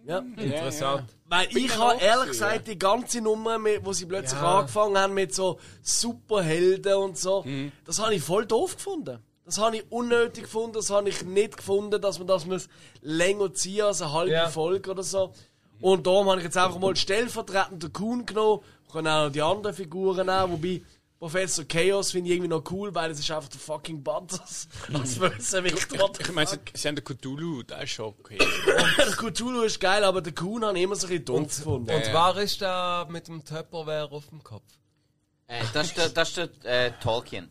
Ja. 0.05 0.19
Interessant. 0.19 1.05
Weil 1.27 1.49
ich 1.57 1.77
habe 1.79 2.01
ehrlich 2.01 2.29
gesagt 2.31 2.67
die 2.67 2.79
ganze 2.79 3.21
Nummer, 3.21 3.59
mit, 3.59 3.85
wo 3.85 3.93
sie 3.93 4.07
plötzlich 4.07 4.41
Ja. 4.41 4.59
angefangen 4.59 4.99
haben 4.99 5.15
mit 5.15 5.35
so 5.35 5.59
Superhelden 5.83 6.95
und 6.95 7.19
so, 7.19 7.45
das 7.85 7.99
habe 8.01 8.15
ich 8.15 8.23
voll 8.23 8.47
doof 8.47 8.77
gefunden. 8.77 9.19
Das 9.45 9.59
habe 9.59 9.77
ich 9.77 9.85
unnötig 9.91 10.45
gefunden, 10.45 10.75
das 10.75 10.91
habe 10.91 11.09
ich 11.09 11.25
nicht 11.25 11.57
gefunden, 11.57 12.01
dass 12.01 12.19
man 12.19 12.29
das 12.29 12.47
muss 12.47 12.69
länger 13.01 13.53
ziehen 13.55 13.83
als 13.87 14.01
eine 14.03 14.13
halbe 14.13 14.33
Ja. 14.33 14.49
Folge 14.49 14.91
oder 14.91 15.03
so. 15.03 15.33
Und 15.81 16.07
darum 16.07 16.29
habe 16.29 16.39
ich 16.39 16.45
jetzt 16.45 16.57
einfach 16.57 16.79
mal 16.79 16.95
stellvertretend 16.95 17.83
den 17.83 17.93
Kuhn 17.93 18.25
genommen. 18.25 18.61
Ich 18.87 18.93
kann 18.93 19.07
auch 19.07 19.25
noch 19.27 19.33
die 19.33 19.43
anderen 19.43 19.75
Figuren 19.75 20.27
nehmen, 20.27 20.53
wobei 20.53 20.83
Professor 21.23 21.65
Chaos 21.65 22.11
finde 22.11 22.31
ich 22.31 22.35
irgendwie 22.35 22.49
noch 22.49 22.65
cool, 22.73 22.93
weil 22.97 23.13
es 23.13 23.21
ist 23.21 23.31
einfach 23.31 23.49
der 23.49 23.61
fucking 23.61 24.03
Butters 24.03 24.67
als 24.93 25.17
Bösewicht. 25.21 25.87
Ich 26.19 26.33
meine, 26.33 26.49
sie, 26.49 26.59
sie 26.75 26.89
haben 26.89 26.97
den 26.97 27.05
Cthulhu, 27.05 27.63
der 27.63 27.83
ist 27.83 27.91
schon 27.91 28.07
okay. 28.07 28.39
der 28.67 29.07
Cthulhu 29.13 29.63
ist 29.63 29.79
geil, 29.79 30.03
aber 30.03 30.21
den 30.21 30.35
Kuhn 30.35 30.65
habe 30.65 30.77
ich 30.77 30.83
immer 30.83 30.97
so 30.97 31.07
ein 31.07 31.11
bisschen 31.11 31.25
doof 31.27 31.47
gefunden. 31.47 31.91
Und 31.95 32.03
wer 32.07 32.37
ist 32.43 32.61
da 32.61 33.07
mit 33.09 33.29
dem 33.29 33.45
Tupperware 33.45 34.11
auf 34.11 34.31
dem 34.31 34.43
Kopf? 34.43 34.65
Äh, 35.47 35.63
das 35.73 35.87
ist 35.91 35.97
der, 35.97 36.09
das 36.09 36.29
ist 36.31 36.37
der 36.65 36.87
äh, 36.87 36.93
Tolkien. 37.01 37.49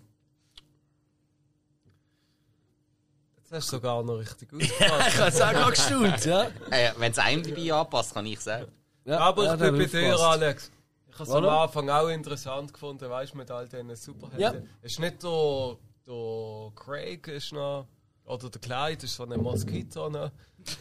Das 3.43 3.51
hast 3.59 3.67
du 3.71 3.77
sogar 3.77 4.03
noch 4.03 4.15
richtig 4.15 4.49
ich 4.59 4.69
ausgefasst. 4.81 5.17
habe 5.17 5.29
es 5.29 5.41
auch 5.41 5.51
gerade 5.53 5.71
gestaunt, 5.71 6.25
ja. 6.25 6.43
Äh, 6.71 6.91
Wenn 6.97 7.13
es 7.13 7.19
einem 7.19 7.41
dabei 7.43 7.73
anpasst, 7.73 8.13
kann 8.13 8.25
ich 8.25 8.41
sagen. 8.41 8.69
ja 9.05 9.17
Aber 9.17 9.45
ja, 9.45 9.53
ich 9.53 9.59
der 9.61 9.71
bin 9.71 9.77
bei 9.89 10.11
hat 10.11 10.19
dir. 10.19 10.19
Alex. 10.19 10.71
Ich 11.29 11.33
habe 11.33 11.45
es 11.45 11.51
am? 11.51 11.59
Anfang 11.59 11.89
auch 11.89 12.07
interessant 12.09 12.73
gefunden, 12.73 13.09
weißt 13.09 13.33
du, 13.33 13.37
mit 13.37 13.51
all 13.51 13.67
diesen 13.67 13.95
Superhelden. 13.95 14.69
Es 14.81 14.93
ist 14.93 14.99
nicht 14.99 15.23
der, 15.23 15.77
der 16.07 16.71
Craig 16.75 17.27
ist 17.27 17.53
noch, 17.53 17.87
oder 18.25 18.49
der 18.49 18.61
Clyde 18.61 19.05
ist 19.05 19.15
so 19.15 19.23
ein 19.25 19.39
Moskito 19.41 20.09
noch. 20.09 20.31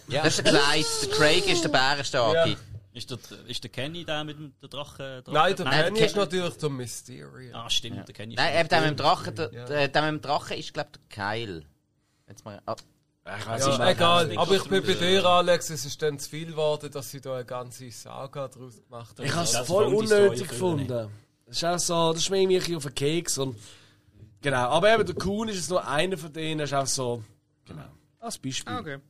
Das 0.09 0.39
ist 0.39 0.44
der 0.47 0.52
Clyde, 0.52 0.86
der 1.02 1.09
Craig 1.10 1.47
ist 1.49 1.65
der 1.65 1.69
Bärenstarke. 1.70 2.57
Ist 2.93 3.09
der, 3.09 3.19
ist 3.47 3.62
der 3.62 3.70
Kenny 3.70 4.05
der 4.05 4.25
mit 4.25 4.36
dem 4.36 4.52
der 4.60 4.69
Drache? 4.69 5.23
Drache 5.23 5.33
Nein, 5.33 5.55
der 5.57 5.65
Nein, 5.65 5.85
Penny 5.85 5.99
der 5.99 6.07
ist 6.07 6.17
natürlich 6.17 6.57
der 6.57 6.70
Mysterio. 6.70 7.55
Ah, 7.57 7.70
stimmt, 7.70 8.09
der 8.09 8.15
Kenny. 8.15 8.35
Nein, 8.35 8.59
eben 8.59 8.69
der 8.69 8.81
mit 8.81 8.91
dem 8.91 8.97
Drachen, 8.97 9.35
der, 9.36 9.52
Ja. 9.52 9.65
der, 9.65 9.89
der 9.89 10.02
mit 10.02 10.10
dem 10.10 10.20
Drachen 10.28 10.57
ist, 10.57 10.75
glaube 10.75 10.91
ich, 10.94 11.17
der 11.17 11.25
Kyle. 11.25 11.62
Jetzt 12.28 12.44
mal, 12.44 12.60
ah, 12.67 12.75
Ich 13.24 13.47
weiss 13.47 13.66
Ja, 13.66 13.78
nicht 13.78 13.97
egal. 13.97 14.39
Aber 14.39 14.55
ich 14.57 14.65
bin 14.65 14.82
bei 14.84 14.94
dir, 14.94 15.24
Alex. 15.24 15.70
Es 15.70 15.84
ist 15.84 16.00
dann 16.02 16.18
zu 16.18 16.28
viel 16.28 16.47
geworden, 16.47 16.90
dass 16.90 17.10
sie 17.10 17.20
da 17.20 17.34
eine 17.34 17.44
ganze 17.44 17.90
Saga 17.90 18.49
draus 18.49 18.82
gemacht 18.82 19.18
haben. 19.18 19.26
Ich 19.26 19.32
habe 19.34 19.44
es 19.44 19.57
voll 19.58 19.92
unnötig 19.94 20.49
gefunden. 20.49 21.10
Das 21.47 21.57
ist 21.57 21.65
auch 21.65 21.78
so, 21.78 22.12
das 22.12 22.23
ist 22.23 22.31
mir 22.31 22.76
auf 22.76 22.84
den 22.84 22.94
Keks 22.94 23.39
und 23.39 23.57
genau. 24.40 24.68
Aber 24.70 24.92
eben 24.94 25.05
der 25.05 25.15
Kuhn 25.16 25.49
ist 25.49 25.57
jetzt 25.57 25.70
nur 25.70 25.86
einer 25.86 26.16
von 26.16 26.32
denen, 26.32 26.60
das 26.60 26.70
ist 26.70 26.74
auch 26.76 26.86
so, 26.86 27.24
genau. 27.65 27.84
Als 28.20 28.39
Beispiel. 28.39 29.00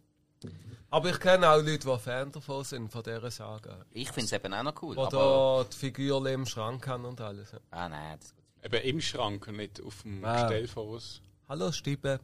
Aber 0.92 1.08
ich 1.10 1.20
kenne 1.20 1.48
auch 1.48 1.58
Leute, 1.58 1.78
die 1.78 1.98
Fan 1.98 2.32
davon 2.32 2.64
sind, 2.64 2.90
von 2.90 3.02
dieser 3.02 3.30
Saga. 3.30 3.84
ich 3.92 4.10
finde 4.10 4.24
es 4.26 4.32
eben 4.32 4.52
auch 4.52 4.62
noch 4.64 4.82
cool. 4.82 4.96
Die 4.96 5.00
aber, 5.02 5.62
da 5.62 5.64
die 5.70 5.76
Figur 5.76 6.26
im 6.28 6.46
Schrank 6.46 6.86
haben 6.88 7.04
und 7.04 7.20
alles. 7.20 7.52
ah, 7.70 7.88
nein, 7.88 8.18
das 8.18 8.34
Eben 8.64 8.82
im 8.88 9.00
Schrank 9.00 9.46
und 9.46 9.56
nicht 9.58 9.80
auf 9.82 10.02
dem 10.02 10.24
Ah. 10.24 10.42
Gestell 10.42 10.66
vor 10.66 10.86
uns. 10.86 11.20
Hallo, 11.48 11.70
Stiebe. 11.72 12.20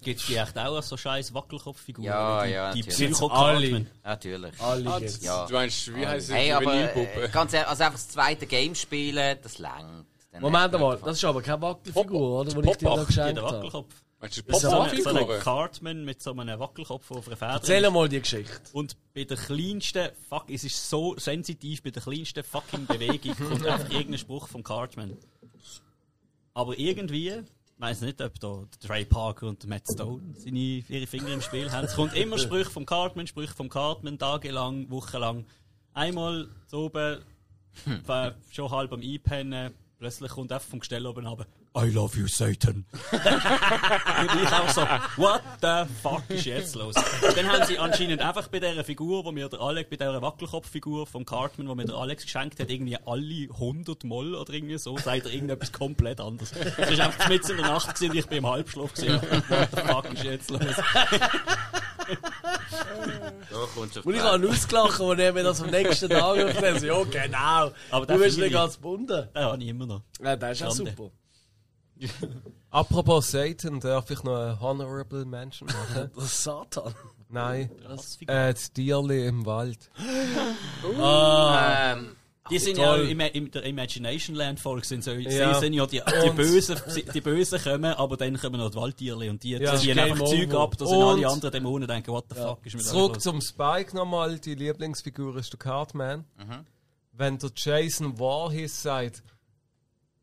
Gibt 0.00 0.20
es 0.20 0.26
die 0.26 0.36
echt 0.36 0.56
auch 0.56 0.76
als 0.76 0.88
so 0.88 0.96
scheiß 0.96 1.34
Wackelkopffiguren? 1.34 2.06
Ja, 2.06 2.44
die, 2.44 2.52
ja, 2.52 2.72
Die 2.72 2.80
natürlich. 2.82 3.10
psycho 3.12 3.26
Alle. 3.28 3.86
natürlich. 4.04 4.60
Alle 4.60 4.90
Ah, 4.92 4.98
jetzt. 4.98 5.22
Ja. 5.24 5.46
Du 5.46 5.54
meinst, 5.54 5.94
wie 5.94 6.06
heisst? 6.06 6.32
Hey, 6.32 6.52
aber 6.52 6.96
äh, 6.96 7.28
ganz 7.32 7.52
ehrlich, 7.52 7.68
also 7.68 7.82
einfach 7.82 7.98
das 7.98 8.08
zweite 8.08 8.46
Game 8.46 8.74
spielen, 8.74 9.38
das 9.42 9.58
langt. 9.58 10.06
Dann 10.30 10.42
Moment 10.42 10.72
mal, 10.78 10.98
das 11.04 11.16
ist 11.16 11.24
aber 11.24 11.42
keine 11.42 11.60
Wackelfigur, 11.62 12.40
oder? 12.42 12.62
Die 12.62 12.70
ich 12.70 12.76
dir 12.76 12.94
da 12.94 13.02
geschenkt 13.04 13.40
habe. 13.42 13.56
Wackelkopf. 13.56 13.94
Meinst 14.20 14.36
du 14.36 14.42
Das 14.42 14.56
ist 14.56 14.62
So 14.62 14.70
so 14.70 14.76
ein 14.80 14.90
Pop-Up-Figuren? 14.90 15.40
Cartman 15.40 16.04
mit 16.04 16.20
so 16.22 16.32
einem 16.32 16.58
Wackelkopf 16.58 17.10
auf 17.10 17.26
einer 17.28 17.36
Feder. 17.36 17.52
Erzähl 17.52 17.90
mal 17.90 18.08
die 18.08 18.20
Geschichte. 18.20 18.52
Und 18.72 18.96
bei 19.14 19.24
der 19.24 19.36
kleinsten, 19.36 20.08
fuck, 20.28 20.50
es 20.50 20.64
ist 20.64 20.90
so 20.90 21.16
sensitiv, 21.18 21.82
bei 21.82 21.90
der 21.90 22.02
kleinsten 22.02 22.42
fucking 22.44 22.86
Bewegung 22.86 23.34
kommt 23.36 23.66
einfach 23.66 23.90
irgendein 23.90 24.18
Spruch 24.18 24.48
vom 24.48 24.62
Cartman. 24.62 25.16
Aber 26.54 26.76
irgendwie, 26.78 27.42
ich 27.78 27.82
weiss 27.82 28.00
nicht, 28.00 28.20
ob 28.20 28.40
da 28.40 28.64
Trey 28.80 29.04
Parker 29.04 29.46
und 29.46 29.64
Matt 29.68 29.84
Stone 29.88 30.34
seine, 30.34 30.58
ihre 30.58 31.06
Finger 31.06 31.28
im 31.28 31.40
Spiel 31.40 31.70
haben. 31.70 31.84
Es 31.84 31.94
kommt 31.94 32.12
immer 32.16 32.36
Sprüche 32.38 32.70
vom 32.70 32.84
Cartman, 32.84 33.28
Sprüche 33.28 33.54
vom 33.54 33.68
Cartman, 33.68 34.18
tagelang, 34.18 34.90
wochenlang. 34.90 35.46
Einmal 35.94 36.48
so 36.66 36.86
oben, 36.86 37.20
war 38.06 38.34
schon 38.50 38.70
halb 38.72 38.92
am 38.92 39.00
Einpennen, 39.00 39.72
plötzlich 39.96 40.32
kommt 40.32 40.50
einfach 40.50 40.68
vom 40.68 40.80
Gestell 40.80 41.06
oben 41.06 41.24
runter, 41.24 41.46
I 41.78 41.90
love 41.90 42.18
you, 42.18 42.26
Satan. 42.26 42.86
Und 43.12 44.42
ich 44.42 44.48
auch 44.52 44.68
so, 44.68 44.80
what 45.16 45.42
the 45.62 45.84
fuck 46.02 46.22
ist 46.28 46.44
jetzt 46.44 46.74
los? 46.74 46.96
Dann 47.36 47.52
haben 47.52 47.64
sie 47.66 47.78
anscheinend 47.78 48.20
einfach 48.20 48.48
bei 48.48 48.58
dieser 48.58 48.82
Figur, 48.82 49.24
wo 49.24 49.30
mir 49.30 49.48
der 49.48 49.60
Alex, 49.60 49.88
bei 49.88 49.96
dieser 49.96 50.20
Wackelkopffigur 50.20 51.06
vom 51.06 51.24
Cartman, 51.24 51.68
wo 51.68 51.76
mir 51.76 51.84
der 51.84 51.94
Alex 51.94 52.24
geschenkt 52.24 52.58
hat, 52.58 52.68
irgendwie 52.68 52.96
alle 53.06 53.48
100 53.52 54.02
Moll 54.02 54.34
oder 54.34 54.52
irgendwie 54.52 54.76
so, 54.78 54.98
sagt 54.98 55.26
er 55.26 55.32
irgendetwas 55.32 55.72
komplett 55.72 56.20
anderes. 56.20 56.52
Es 56.52 56.90
ist 56.90 57.00
einfach 57.00 57.28
mitten 57.28 57.52
in 57.52 57.56
der 57.58 57.66
Nacht 57.66 57.94
gewesen, 57.94 58.10
und 58.10 58.16
ich 58.18 58.26
bin 58.26 58.38
im 58.38 58.46
Halbschlaf 58.46 58.94
gewesen. 58.94 59.22
What 59.48 59.68
the 59.70 59.80
fuck 59.82 60.12
ist 60.12 60.24
jetzt 60.24 60.50
los? 60.50 60.62
Und 63.76 63.96
ich 63.96 64.02
die 64.02 64.20
habe 64.20 64.44
ihn 64.44 64.50
ausgelacht, 64.50 65.00
als 65.00 65.18
er 65.18 65.32
mir 65.32 65.42
das 65.42 65.60
am 65.62 65.70
nächsten 65.70 66.08
Tag 66.08 66.38
hat. 66.38 66.82
Ja, 66.82 67.02
genau. 67.04 67.72
Aber 67.90 68.06
du 68.06 68.18
bist 68.18 68.38
nicht 68.38 68.46
ich. 68.46 68.52
ganz 68.52 68.76
gebunden. 68.76 69.28
Ja, 69.34 69.52
habe 69.52 69.62
ich 69.62 69.68
immer 69.68 69.86
noch. 69.86 70.02
Ja, 70.22 70.36
das 70.36 70.60
ist 70.60 70.66
auch 70.66 70.70
super. 70.72 71.10
Apropos 72.70 73.30
Satan, 73.30 73.80
darf 73.80 74.10
ich 74.10 74.22
noch 74.22 74.36
eine 74.36 74.60
Honorable 74.60 75.24
Mention 75.24 75.68
machen? 75.68 76.10
Das 76.14 76.24
ist 76.24 76.44
Satan. 76.44 76.94
Nein. 77.30 77.70
Äh, 78.26 78.52
das 78.54 78.72
Tierli 78.72 79.26
im 79.26 79.44
Wald. 79.44 79.90
ähm, 81.00 82.16
Die 82.50 82.58
sind 82.58 82.76
toll. 82.76 83.04
ja 83.04 83.10
im, 83.10 83.20
im 83.20 83.50
der 83.50 83.64
Imagination 83.64 84.34
Land 84.36 84.60
Folge 84.60 84.86
sind 84.86 85.04
so, 85.04 85.10
Ja. 85.12 85.54
sie 85.54 85.60
sind 85.60 85.74
ja 85.74 85.86
die, 85.86 86.00
die 86.24 86.30
Bösen, 86.30 86.76
die 87.14 87.20
Bösen 87.20 87.60
kommen, 87.62 87.92
aber 87.92 88.16
dann 88.16 88.38
kommen 88.38 88.58
noch 88.58 88.70
die 88.70 88.76
Waldtierli 88.76 89.28
und 89.28 89.42
die 89.42 89.50
Ja, 89.50 89.76
ziehen 89.76 89.98
einfach 89.98 90.24
Zeug 90.26 90.54
ab, 90.54 90.76
da 90.78 90.86
sind 90.86 90.96
Und- 90.96 91.04
alle 91.24 91.28
anderen 91.28 91.52
Dämonen 91.52 91.86
denken, 91.88 92.10
what 92.12 92.24
the 92.30 92.36
fuck 92.36 92.64
ist 92.64 92.76
mit 92.76 92.84
Zurück 92.84 93.20
zum 93.20 93.40
Spike 93.42 93.94
nochmal. 93.94 94.38
Die 94.38 94.54
Lieblingsfigur 94.54 95.36
ist 95.36 95.52
der 95.52 95.58
Cartman. 95.58 96.24
Wenn 97.12 97.38
der 97.38 97.50
Jason 97.54 98.16
Voorhees 98.16 98.80
sagt, 98.82 99.22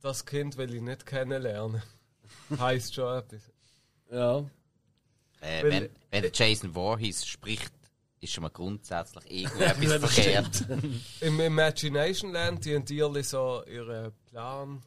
das 0.06 0.26
Kind 0.26 0.56
will 0.58 0.74
ich 0.74 0.82
nicht 0.82 1.06
kennenlernen, 1.06 1.82
heisst 2.60 2.94
schon 2.96 3.18
etwas. 3.18 3.42
Ja. 4.12 4.40
äh, 5.42 5.64
wenn, 5.64 5.90
wenn 6.12 6.22
der 6.22 6.32
Jason 6.34 6.74
Voorhees 6.74 7.26
spricht, 7.26 7.74
ist 8.22 8.32
schon 8.34 8.44
mal 8.44 8.50
grundsätzlich 8.50 9.30
irgendetwas 9.30 10.14
verkehrt. 10.14 10.66
Im 11.22 11.40
Imagination 11.40 12.32
Land, 12.32 12.66
die 12.66 12.80
Tierli 12.82 13.24
so 13.24 13.64
ihren 13.66 14.12
Plan 14.30 14.82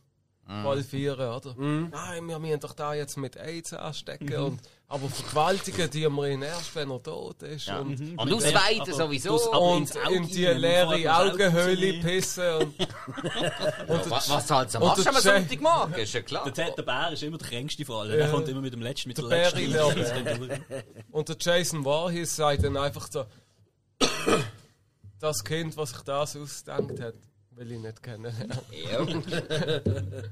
Mhm. 0.51 0.63
vollführen, 0.63 1.29
oder? 1.29 1.55
Nein, 1.59 2.27
wir 2.27 2.39
müssen 2.39 2.61
doch 2.61 2.73
da 2.73 2.95
jetzt 2.95 3.19
mit 3.19 3.37
AIDS 3.37 3.75
anstecken. 3.75 4.35
Und, 4.35 4.61
aber 4.91 5.09
vergewaltigen 5.11 5.91
die 5.91 6.09
wir 6.09 6.29
ihn 6.29 6.41
erst, 6.43 6.75
wenn 6.75 6.91
er 6.91 7.03
tot 7.03 7.43
ist. 7.43 7.67
Ja. 7.67 7.81
Und, 7.81 8.01
Und 8.19 8.25
Mit 8.25 8.35
ausweiten 8.35 8.95
sowieso. 8.95 9.35
und 9.53 9.95
in 10.11 10.27
die 10.29 10.47
und 10.49 10.59
leere 10.59 11.15
Augenhöhle 11.15 12.01
pissen. 12.03 12.55
Und, 12.55 12.79
Ja, 13.89 14.11
wa- 14.11 14.23
was 14.29 14.51
halt 14.51 14.71
so 14.71 14.79
und 14.79 14.87
machst 14.87 15.05
der 15.05 15.15
am 15.15 15.21
Sonntagmorgen, 15.21 15.95
ist 15.95 16.15
ja 16.15 16.23
klar. 16.23 16.51
Der, 16.51 16.71
der 16.71 16.83
Bär 16.83 17.11
ist 17.13 17.23
immer 17.23 17.37
der 17.39 17.49
kränkste 17.49 17.85
von 17.85 17.97
allen. 17.97 18.11
Ja. 18.13 18.17
Der 18.17 18.31
kommt 18.31 18.49
immer 18.49 18.61
mit 18.63 18.73
dem 18.73 18.81
letzten, 18.83 19.09
mit 19.11 19.19
der, 19.19 19.29
Der 19.29 19.53
letzten. 19.53 20.65
Und 21.11 21.29
der 21.29 21.37
Jason 21.39 21.85
Voorhees 21.85 22.35
sagt 22.37 22.65
dann 22.65 22.77
einfach 22.79 23.09
so, 23.11 23.25
das 25.21 25.45
Kind, 25.45 25.77
was 25.77 25.91
sich 25.91 26.01
das 26.01 26.35
ausgedacht 26.37 27.01
hat, 27.01 27.15
will 27.51 27.73
ich 27.73 27.79
nicht 27.81 28.03
kennenlernen. 28.03 28.59
Ja. 28.91 29.01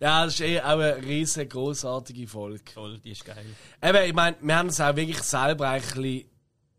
Ja, 0.00 0.24
das 0.24 0.34
ist 0.34 0.40
eh 0.40 0.60
auch 0.60 0.78
eine 0.78 0.96
riesen 0.96 1.48
großartige 1.48 2.26
Folge. 2.26 2.72
Voll, 2.72 2.98
die 2.98 3.12
ist 3.12 3.24
geil. 3.24 3.44
Eben, 3.82 4.04
ich 4.04 4.14
meine, 4.14 4.36
wir 4.40 4.56
haben 4.56 4.68
es 4.68 4.80
auch 4.80 4.96
wirklich 4.96 5.22
selber 5.22 5.68
eigentlich 5.68 6.26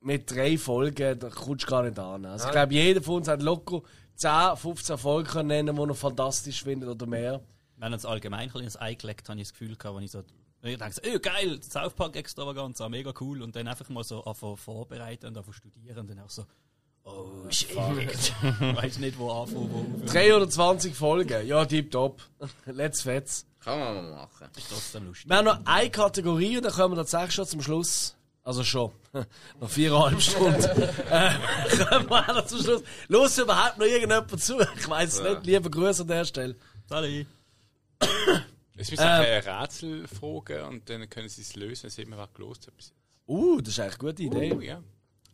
mit 0.02 0.30
drei 0.30 0.58
Folgen, 0.58 1.18
da 1.18 1.30
kommst 1.30 1.64
du 1.66 1.68
gar 1.68 1.84
nicht 1.84 1.98
an. 1.98 2.26
Also 2.26 2.46
ich 2.46 2.52
glaube, 2.52 2.74
jeder 2.74 3.02
von 3.02 3.16
uns 3.16 3.28
hat 3.28 3.42
locker 3.42 3.82
10, 4.16 4.56
15 4.56 4.98
Folgen 4.98 5.28
können 5.28 5.48
nennen, 5.48 5.76
die 5.76 5.82
er 5.82 5.96
fantastisch 5.96 6.64
findet 6.64 6.90
oder 6.90 7.06
mehr. 7.06 7.42
Wenn 7.78 7.92
uns 7.92 8.06
allgemein 8.06 8.52
ein 8.54 8.62
ins 8.62 8.80
Ei 8.80 8.94
gelegt, 8.94 9.28
habe 9.28 9.40
ich 9.40 9.48
das 9.48 9.54
Gefühl 9.54 9.76
gehabt, 9.76 9.98
wenn 9.98 10.04
ich 10.04 10.12
so, 10.12 10.24
ich 10.62 10.78
denke 10.78 10.94
so, 10.94 11.02
oh, 11.04 11.20
geil, 11.20 11.60
South 11.62 11.94
Park 11.94 12.16
Extravaganza, 12.16 12.88
mega 12.88 13.14
cool. 13.20 13.42
Und 13.42 13.56
dann 13.56 13.68
einfach 13.68 13.90
mal 13.90 14.04
so 14.04 14.24
anfangen 14.24 14.58
vorbereiten 14.58 15.26
und 15.26 15.38
anfangen 15.38 15.54
studieren 15.54 15.98
und 16.00 16.10
dann 16.10 16.20
auch 16.20 16.30
so, 16.30 16.46
oh 17.06 17.50
shit. 17.50 17.76
Weiß 18.60 19.00
nicht, 19.00 19.18
wo 19.18 19.32
anfangen, 19.32 19.70
wo 19.72 19.80
aufhören. 19.80 20.06
3 20.06 20.36
oder 20.36 20.50
20 20.50 20.96
Folgen, 20.96 21.48
ja, 21.48 21.66
tipptopp. 21.66 22.22
Let's 22.66 23.02
fetz. 23.04 23.46
Kann 23.64 23.80
man 23.80 23.96
mal 23.96 24.12
machen. 24.12 24.48
Ist 24.56 24.70
trotzdem 24.70 25.08
lustig. 25.08 25.30
Wir 25.30 25.38
haben 25.38 25.46
noch 25.46 25.60
eine 25.66 25.90
Kategorie 25.90 26.58
und 26.58 26.64
dann 26.64 26.74
kommen 26.74 26.94
wir 26.94 26.98
tatsächlich 26.98 27.34
schon 27.34 27.48
zum 27.48 27.62
Schluss. 27.62 28.16
Also 28.44 28.64
schon. 28.64 28.92
noch 29.60 29.70
viereinhalb 29.70 30.22
Stunden. 30.22 30.62
äh, 31.10 31.32
kommen 31.90 32.10
wir 32.10 32.30
auch 32.30 32.36
noch 32.36 32.46
zum 32.46 32.62
Schluss. 32.62 32.84
Los 33.08 33.38
überhaupt 33.40 33.80
noch 33.80 33.86
irgendjemand 33.86 34.40
zu? 34.40 34.60
Ich 34.60 34.88
weiß 34.88 35.14
es 35.14 35.22
nicht. 35.22 35.46
Liebe 35.48 35.70
Grüße 35.70 36.04
an 36.04 36.08
der 36.08 36.26
Stelle. 36.26 36.56
Sali. 36.88 37.26
Es 38.78 38.92
müssen 38.92 39.04
auch 39.04 39.22
äh, 39.22 39.38
Rätsel 39.38 40.06
fragen 40.06 40.66
und 40.66 40.90
dann 40.90 41.10
können 41.10 41.30
sie 41.30 41.44
es 41.44 41.56
lösen, 41.56 41.84
dann 41.84 41.92
sieht 41.92 42.10
man, 42.10 42.20
was 42.20 42.34
gelost 42.34 42.68
hat. 42.68 42.74
Uh, 43.26 43.62
das 43.62 43.70
ist 43.70 43.80
eigentlich 43.80 43.94
eine 43.94 44.10
gute 44.10 44.24
Idee. 44.24 44.54
Oh, 44.54 44.60
ja. 44.60 44.84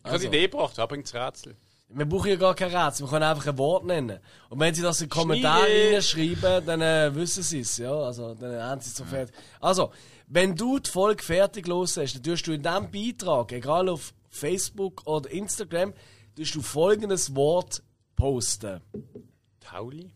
Ich 0.03 0.05
Also. 0.11 0.15
habe 0.15 0.19
die 0.19 0.37
Idee 0.37 0.47
gebracht, 0.47 0.79
aber 0.79 0.97
das 0.97 1.13
Rätsel. 1.13 1.55
Wir 1.93 2.05
brauchen 2.05 2.29
ja 2.29 2.35
gar 2.37 2.55
kein 2.55 2.73
Rätsel, 2.73 3.05
wir 3.05 3.09
können 3.09 3.23
einfach 3.23 3.47
ein 3.47 3.57
Wort 3.57 3.85
nennen. 3.85 4.19
Und 4.49 4.59
wenn 4.59 4.73
Sie 4.73 4.81
das 4.81 5.01
in 5.01 5.09
die 5.09 5.15
Kommentare 5.15 5.65
reinschreiben, 5.93 6.65
dann 6.65 6.81
äh, 6.81 7.13
wissen 7.13 7.43
Sie 7.43 7.59
es, 7.59 7.77
ja. 7.77 7.91
Also, 7.93 8.33
dann 8.33 8.61
haben 8.61 8.79
Sie 8.81 8.89
es 8.89 8.95
so 8.95 9.03
fertig. 9.03 9.35
Also, 9.59 9.91
wenn 10.27 10.55
du 10.55 10.79
die 10.79 10.89
Folge 10.89 11.21
fertig 11.21 11.67
los 11.67 11.97
hast, 11.97 12.13
dann 12.15 12.23
tust 12.23 12.47
du 12.47 12.53
in 12.53 12.63
diesem 12.63 12.89
Beitrag, 12.91 13.51
egal 13.51 13.89
auf 13.89 14.13
Facebook 14.29 15.05
oder 15.05 15.29
Instagram, 15.29 15.93
tust 16.37 16.55
du 16.55 16.61
folgendes 16.61 17.35
Wort 17.35 17.83
posten. 18.15 18.79
Tauli? 19.59 20.13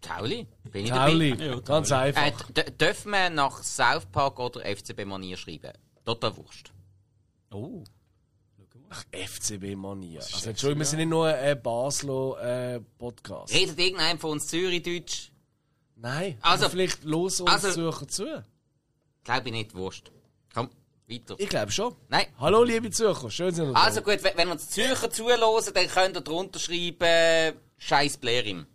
Tauli? 0.00 0.46
Bin 0.70 0.84
ich 0.84 0.90
Tauli. 0.90 1.30
dabei? 1.32 1.44
Ja, 1.46 1.60
Ganz 1.60 1.90
Äh, 1.90 1.94
einfach. 1.94 2.50
d- 2.52 2.70
dürfen 2.70 3.10
wir 3.10 3.28
nach 3.30 3.62
South 3.64 4.06
Park 4.06 4.38
oder 4.38 4.64
FCB-Manier 4.64 5.36
schreiben? 5.36 5.72
Total 6.04 6.36
Wurst. 6.36 6.70
Oh. 7.50 7.82
FCB-Manier. 9.12 10.20
Also, 10.20 10.50
Entschuldigung, 10.50 10.80
wir 10.80 10.86
sind 10.86 10.98
nicht 10.98 11.08
nur 11.08 11.26
ein 11.26 11.56
äh, 12.38 12.80
Podcast. 12.98 13.52
Redet 13.52 13.78
irgendein 13.78 14.18
von 14.18 14.32
uns 14.32 14.46
Zürich-Deutsch? 14.48 15.32
Nein, 15.96 16.38
Also- 16.42 16.68
vielleicht 16.68 17.04
los 17.04 17.40
uns 17.40 17.50
also- 17.50 17.72
Zürcher 17.72 18.08
zu. 18.08 18.44
Glaube 19.24 19.46
ich 19.48 19.52
nicht, 19.52 19.74
Wurst. 19.74 20.12
Komm, 20.54 20.70
weiter. 21.08 21.34
Ich 21.38 21.48
glaube 21.48 21.72
schon. 21.72 21.94
Nein. 22.08 22.26
Hallo, 22.38 22.62
liebe 22.62 22.90
Zürcher, 22.90 23.30
schön 23.30 23.54
sind 23.54 23.66
ihr 23.68 23.72
da. 23.72 23.80
Also 23.80 24.02
gut, 24.02 24.22
wenn 24.22 24.36
wenn 24.36 24.48
uns 24.50 24.68
Zürcher 24.70 25.10
zuhören, 25.10 25.40
dann 25.74 25.88
könnt 25.88 26.16
ihr 26.16 26.20
drunter 26.20 26.58
schreiben, 26.60 27.56
Scheiß 27.78 28.18
Blairim. 28.18 28.66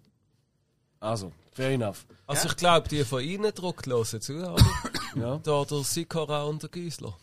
Also, 1.00 1.32
fair 1.54 1.70
enough. 1.72 2.06
Also 2.28 2.48
ich 2.50 2.56
glaube, 2.56 2.88
die 2.88 3.04
von 3.04 3.22
Ihnen 3.24 3.54
druckt 3.54 3.88
hören 3.88 4.22
zu, 4.22 4.34
oder? 4.36 4.66
Ja. 5.16 5.38
Da 5.38 5.66
der 5.66 5.84
Sikora 5.84 6.44
und 6.44 6.62
der 6.64 6.70
Giesler. 6.70 7.18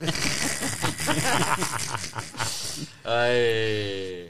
Ey. 3.04 4.28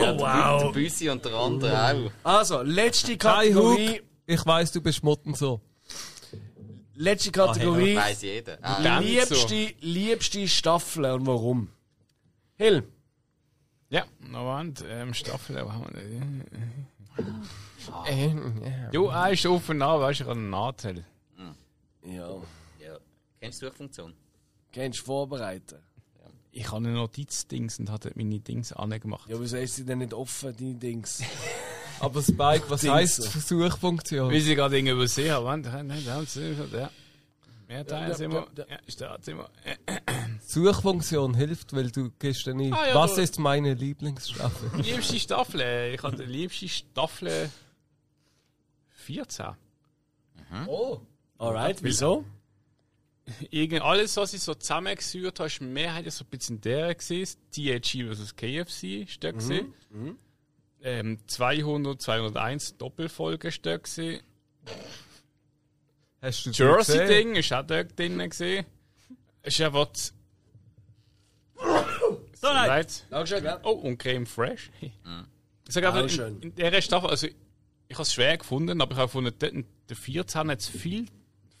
Ja, 0.00 0.18
wow. 0.18 0.62
Der 0.62 0.70
Büsi 0.72 1.08
und 1.08 1.24
der 1.24 1.34
andere 1.34 1.92
auch. 1.92 2.10
Also, 2.24 2.62
letzte 2.62 3.16
Kategorie. 3.16 4.02
ich 4.26 4.46
weiss, 4.46 4.72
du 4.72 4.80
bist 4.80 5.02
Mutten 5.02 5.34
so. 5.34 5.60
Letzte 6.94 7.30
Kategorie. 7.30 7.96
weiss 7.96 8.22
jeder. 8.22 8.58
Ah, 8.60 8.82
Dann 8.82 9.02
so. 9.02 9.08
liebste, 9.08 9.74
liebste 9.80 10.48
Staffel 10.48 11.04
und 11.06 11.26
warum? 11.26 11.68
Hill. 12.56 12.82
Ja, 13.90 14.04
noch 14.20 14.44
Wand, 14.46 14.84
ähm, 14.86 15.14
Staffel, 15.14 15.64
wo 15.64 15.72
haben 15.72 15.86
wir 15.94 16.02
denn? 16.02 16.44
Ähm, 18.06 18.62
Jo, 18.92 19.08
er 19.08 19.30
ist 19.30 19.46
offen 19.46 19.80
an, 19.80 20.00
weißt 20.00 20.20
du, 20.20 20.24
ich 20.24 20.28
habe 20.28 20.38
einen 20.38 20.50
Nachteil. 20.50 21.04
Ja. 22.04 22.34
ja. 22.84 22.98
Kennst 23.40 23.62
du 23.62 23.66
die 23.66 23.70
Suchfunktion? 23.70 24.14
Kennst 24.72 25.00
du 25.00 25.04
vorbereiten? 25.04 25.78
Ich 26.58 26.66
habe 26.72 26.78
eine 26.78 26.92
Notizdings 26.92 27.78
und 27.78 27.88
hatte 27.88 28.10
meine 28.16 28.40
Dings 28.40 28.72
angemacht. 28.72 29.30
Ja, 29.30 29.38
wieso 29.40 29.56
ist 29.58 29.76
sie 29.76 29.84
denn 29.84 29.98
nicht 29.98 30.12
offen, 30.12 30.56
deine 30.56 30.74
Dings? 30.74 31.22
Aber 32.00 32.20
Spike, 32.20 32.64
was 32.68 32.80
Dings. 32.80 32.92
heisst 32.94 33.22
Suchfunktion? 33.48 34.30
Wie 34.32 34.40
sie 34.40 34.56
gerade 34.56 34.74
Dinge 34.74 34.90
übersehen 34.90 35.32
haben. 35.32 35.44
Wand, 35.46 35.66
da 35.66 35.72
haben 35.72 36.26
sie, 36.26 36.52
ja. 36.72 36.90
Ja, 37.68 37.84
da 37.84 38.08
Ja, 38.08 38.14
sind 38.14 38.32
ja, 38.32 38.46
wir. 38.56 38.66
Ja, 38.68 38.78
da 38.98 39.18
sind 39.20 39.36
wir. 39.38 39.48
Suchfunktion 40.46 41.34
hilft, 41.34 41.74
weil 41.74 41.90
du 41.92 42.10
gehst 42.18 42.46
dann 42.48 42.58
ein. 42.60 42.72
Ah, 42.72 42.88
ja, 42.88 42.94
was 42.96 43.14
du- 43.14 43.20
ist 43.22 43.38
meine 43.38 43.74
Lieblingsstaffel? 43.74 44.70
Liebste 44.82 45.20
Staffel, 45.20 45.92
ich 45.94 46.02
habe 46.02 46.16
die 46.16 46.24
liebste 46.24 46.68
Staffel 46.68 47.50
14. 48.94 49.46
oh. 50.66 50.98
Alright, 51.38 51.82
wieso? 51.84 52.24
Irgend 53.50 53.82
alles, 53.82 54.16
was 54.16 54.32
ich 54.34 54.40
so 54.40 54.54
zusammengeführt 54.54 55.38
habe, 55.38 55.46
ist 55.48 55.60
mehrheitlich 55.60 56.14
so 56.14 56.24
ein 56.24 56.30
bisschen 56.30 56.60
der 56.60 56.94
gewesen. 56.94 57.38
THG 57.50 58.04
vs. 58.12 58.36
KFC 58.36 59.02
ist 59.02 59.22
der 59.22 59.32
gewesen. 59.34 59.74
Ähm, 60.80 61.18
200, 61.26 62.00
201 62.00 62.76
Doppelfolge 62.78 63.48
ist 63.48 63.64
der 63.64 63.78
gewesen. 63.80 64.20
Hast 66.22 66.46
du 66.46 66.50
Jersey 66.50 66.98
gesehen? 66.98 67.08
Ding 67.08 67.34
ist 67.36 67.52
auch 67.52 67.66
dort 67.66 67.98
drin 67.98 68.18
gewesen. 68.18 68.64
Ist 69.42 69.60
einfach. 69.60 69.92
z- 69.92 70.14
So, 72.34 72.46
nein. 72.52 72.70
Right. 72.70 73.06
Dankeschön, 73.10 73.42
gell? 73.42 73.58
Oh, 73.64 73.70
und 73.72 73.98
Creme 73.98 74.26
Fresh. 74.26 74.70
Ich 74.80 74.92
sage 75.74 75.88
einfach, 75.88 76.04
Auch 76.04 76.08
schön. 76.08 76.36
in, 76.40 76.50
in 76.50 76.54
der 76.56 76.80
Staffel, 76.80 77.10
also 77.10 77.26
ich 77.26 77.94
habe 77.94 78.02
es 78.02 78.12
schwer 78.14 78.36
gefunden, 78.38 78.80
aber 78.80 78.92
ich 78.92 78.96
habe 78.98 79.08
gefunden, 79.08 79.34
dort 79.38 79.52
in 79.52 79.66
der 79.88 79.96
14 79.96 80.50
hat 80.50 80.60
es 80.60 80.68
viele 80.68 81.06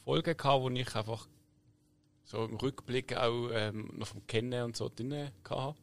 Folgen 0.04 0.36
gehabt, 0.36 0.62
wo 0.62 0.70
ich 0.70 0.94
einfach 0.94 1.28
so 2.28 2.44
im 2.44 2.56
Rückblick 2.56 3.16
auch 3.16 3.48
ähm, 3.52 3.90
noch 3.96 4.08
vom 4.08 4.26
Kennen 4.26 4.62
und 4.62 4.76
so 4.76 4.90
drin 4.94 5.30
hatte. 5.48 5.74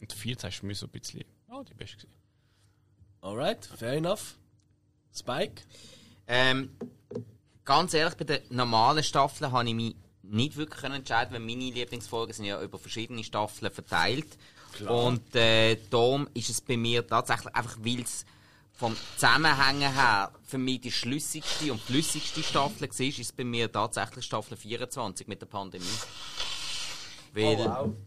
Und 0.00 0.10
der 0.10 0.16
14 0.16 0.48
ist 0.48 0.56
für 0.56 0.66
mich 0.66 0.78
so 0.78 0.86
ein 0.86 0.90
bisschen 0.90 1.24
oh, 1.50 1.62
die 1.62 1.74
beste 1.74 1.96
gewesen. 1.96 2.14
Alright, 3.20 3.66
fair 3.66 3.94
enough. 3.94 4.36
Spike? 5.12 5.62
Ähm, 6.28 6.70
ganz 7.64 7.92
ehrlich, 7.92 8.16
bei 8.16 8.24
den 8.24 8.42
normalen 8.50 9.02
Staffeln 9.02 9.50
habe 9.50 9.68
ich 9.68 9.74
mich 9.74 9.96
nicht 10.22 10.56
wirklich 10.56 10.84
entscheiden, 10.84 11.32
weil 11.32 11.40
meine 11.40 11.70
Lieblingsfolgen 11.70 12.32
sind 12.32 12.44
ja 12.44 12.62
über 12.62 12.78
verschiedene 12.78 13.24
Staffeln 13.24 13.72
verteilt. 13.72 14.38
Und 14.88 15.34
äh, 15.34 15.76
darum 15.90 16.28
ist 16.34 16.50
es 16.50 16.60
bei 16.60 16.76
mir 16.76 17.04
tatsächlich 17.04 17.52
einfach, 17.52 17.76
weil 17.80 18.02
es 18.02 18.24
vom 18.80 18.96
Zusammenhängen 19.16 19.92
her 19.92 20.32
für 20.42 20.56
mich 20.56 20.80
die 20.80 20.90
schlüssigste 20.90 21.70
und 21.70 21.82
flüssigste 21.82 22.42
Staffel 22.42 22.88
war, 22.88 23.06
ist 23.06 23.18
es 23.18 23.30
bei 23.30 23.44
mir 23.44 23.70
tatsächlich 23.70 24.24
Staffel 24.24 24.56
24 24.56 25.28
mit 25.28 25.42
der 25.42 25.46
Pandemie. 25.46 25.84
Weil, 27.34 27.58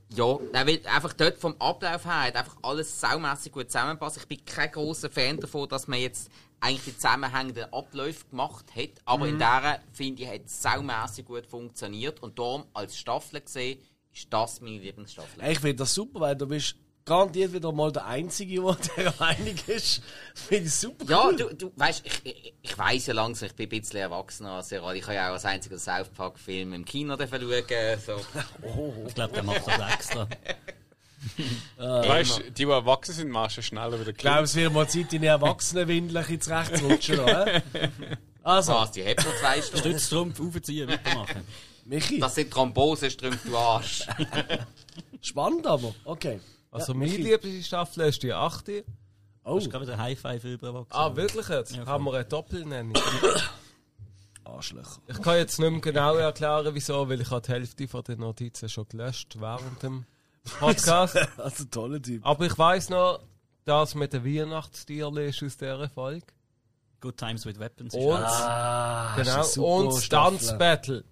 ja, 0.10 0.40
nein, 0.52 0.68
weil 0.68 0.82
einfach 0.88 1.14
dort 1.14 1.38
vom 1.38 1.56
Ablauf 1.60 2.06
her 2.06 2.24
hat 2.24 2.35
einfach 2.35 2.58
alles 2.64 3.00
saumässig 3.00 3.52
gut 3.52 3.72
zusammenpasst. 3.72 4.18
Ich 4.18 4.27
bin 4.27 4.43
kein 4.43 4.72
großer 4.72 5.11
Fan 5.11 5.40
davon, 5.40 5.69
dass 5.69 5.88
man 5.88 6.00
jetzt 6.00 6.32
eigentlich 6.60 6.85
die 6.85 6.95
zusammenhängenden 6.95 7.72
Abläufe 7.72 8.26
gemacht 8.32 8.66
hat. 8.76 8.90
Aber 9.06 9.27
in 9.27 9.38
der 9.38 9.80
finde 9.92 10.24
ich, 10.24 10.27
hat 10.27 10.45
es 10.45 10.60
saumässig 10.60 11.26
gut 11.26 11.45
funktioniert. 11.45 12.22
Und 12.24 12.40
darum, 12.40 12.66
als 12.74 12.98
Staffel 12.98 13.42
gesehen, 13.42 13.80
ist 14.11 14.27
das 14.32 14.60
meine 14.60 14.80
Lieblingsstaffel. 14.80 15.43
Ich 15.48 15.60
finde 15.60 15.76
das 15.76 15.93
super, 15.93 16.19
weil 16.19 16.35
du 16.35 16.48
bist 16.48 16.76
garantiert 17.06 17.53
wieder 17.53 17.72
mal 17.72 17.91
der 17.91 18.06
Einzige, 18.06 18.61
der 18.61 18.75
der 18.98 19.22
einig 19.22 19.67
ist. 19.67 20.01
Finde 20.35 20.64
ich 20.65 20.73
super 20.75 21.06
Ja, 21.09 21.25
cool. 21.27 21.35
du, 21.35 21.53
du 21.56 21.72
weißt, 21.75 22.06
ich, 22.06 22.22
ich, 22.25 22.53
ich 22.61 22.77
weiss 22.77 23.07
ja 23.07 23.14
langsam, 23.14 23.48
ich 23.48 23.56
bin 23.56 23.65
ein 23.67 23.80
bisschen 23.82 23.99
erwachsener 23.99 24.51
als 24.53 24.72
ihr 24.72 24.82
alle. 24.83 24.98
Ich 24.98 25.03
habe 25.03 25.15
ja 25.15 25.30
auch 25.30 25.33
als 25.33 25.45
einziger 25.45 25.77
South 25.77 26.09
Park-Film 26.09 26.73
im 26.73 26.85
Kino 26.85 27.15
schauen. 27.17 27.99
So. 28.06 28.22
Ich 29.07 29.15
glaube, 29.15 29.33
der 29.33 29.43
macht 29.43 29.67
das 29.67 29.93
extra. 29.93 30.27
weißt 31.77 32.38
du, 32.40 32.43
die, 32.43 32.51
die 32.51 32.64
erwachsen 32.64 33.14
sind, 33.14 33.30
machst 33.30 33.57
du 33.57 33.61
schneller 33.61 33.99
wieder 33.99 34.11
Ich 34.11 34.17
glaube, 34.17 34.43
es 34.43 34.56
wird 34.56 34.73
mal 34.73 34.88
Zeit, 34.90 35.14
deine 35.14 35.27
Erwachsenenwindel 35.27 36.17
ein 36.17 36.23
bisschen 36.23 36.41
zurechtzurutschen. 36.41 37.19
oder? 37.19 37.61
Also, 38.43 38.73
Was, 38.73 38.91
die 38.91 39.06
hat 39.06 39.23
nur 39.23 39.33
zwei 39.38 39.61
Stunden. 39.61 39.77
Stützstrumpf 39.90 40.40
aufziehen, 40.41 40.90
weitermachen. 40.90 41.48
Michi, 41.85 42.19
Das 42.19 42.35
sind 42.35 42.51
Thrombosestrümpfe, 42.51 43.48
du 43.49 43.57
Arsch. 43.57 44.06
spannend 45.22 45.65
aber. 45.67 45.93
Okay. 46.06 46.40
Also 46.74 46.93
Ja, 46.93 47.00
meine 47.00 47.11
liebste 47.16 47.64
Staffel 47.64 48.03
ist 48.08 48.24
die 48.24 48.34
8. 48.34 48.69
Oh, 49.45 49.56
Das 49.56 49.66
ist 49.66 49.72
gerade 49.72 49.85
wieder 49.85 49.98
High 49.98 50.19
Five 50.19 50.43
über 50.43 50.68
Erwachsene. 50.68 50.95
Ah, 51.03 51.16
wirklich 51.16 51.48
jetzt? 51.50 51.76
Ja, 51.76 51.85
Haben 51.85 52.06
wir 52.06 52.14
eine 52.14 52.26
Doppelnennung? 52.26 52.93
Arschlöcher. 54.45 55.00
Ich 55.08 55.22
kann 55.22 55.38
jetzt 55.38 55.60
nicht 55.60 55.72
mehr 55.72 55.80
genau 55.82 56.16
erklären, 56.16 56.74
wieso, 56.76 57.08
weil 57.10 57.22
ich 57.22 57.30
habe 57.32 57.42
die 57.45 57.52
Hälfte 57.52 57.88
von 57.88 58.03
den 58.03 58.19
Notizen 58.19 58.68
schon 58.69 58.88
gelöscht 58.90 59.40
während 59.40 59.82
dem 59.84 60.06
Podcast. 60.60 61.18
Also, 61.40 61.64
toller 61.66 62.02
Typ. 62.02 62.26
Aber 62.26 62.45
ich 62.45 62.58
weiss 62.58 62.90
noch, 62.90 63.22
das 63.66 63.95
mit 63.95 64.11
der 64.11 64.26
Weihnachtstierle 64.26 65.27
ist 65.27 65.42
aus 65.43 65.56
dieser 65.58 65.90
Folge. 65.90 66.26
Good 67.00 67.18
Times 67.18 67.45
with 67.45 67.60
Weapons. 67.60 67.93
Und, 67.93 68.14
Ah, 68.14 69.14
genau, 69.16 69.30
ist 69.30 69.35
eine 69.35 69.43
super 69.45 69.68
und 69.68 70.02
Staffel. 70.03 70.38
Dance 70.38 70.58
Battle. 70.58 71.03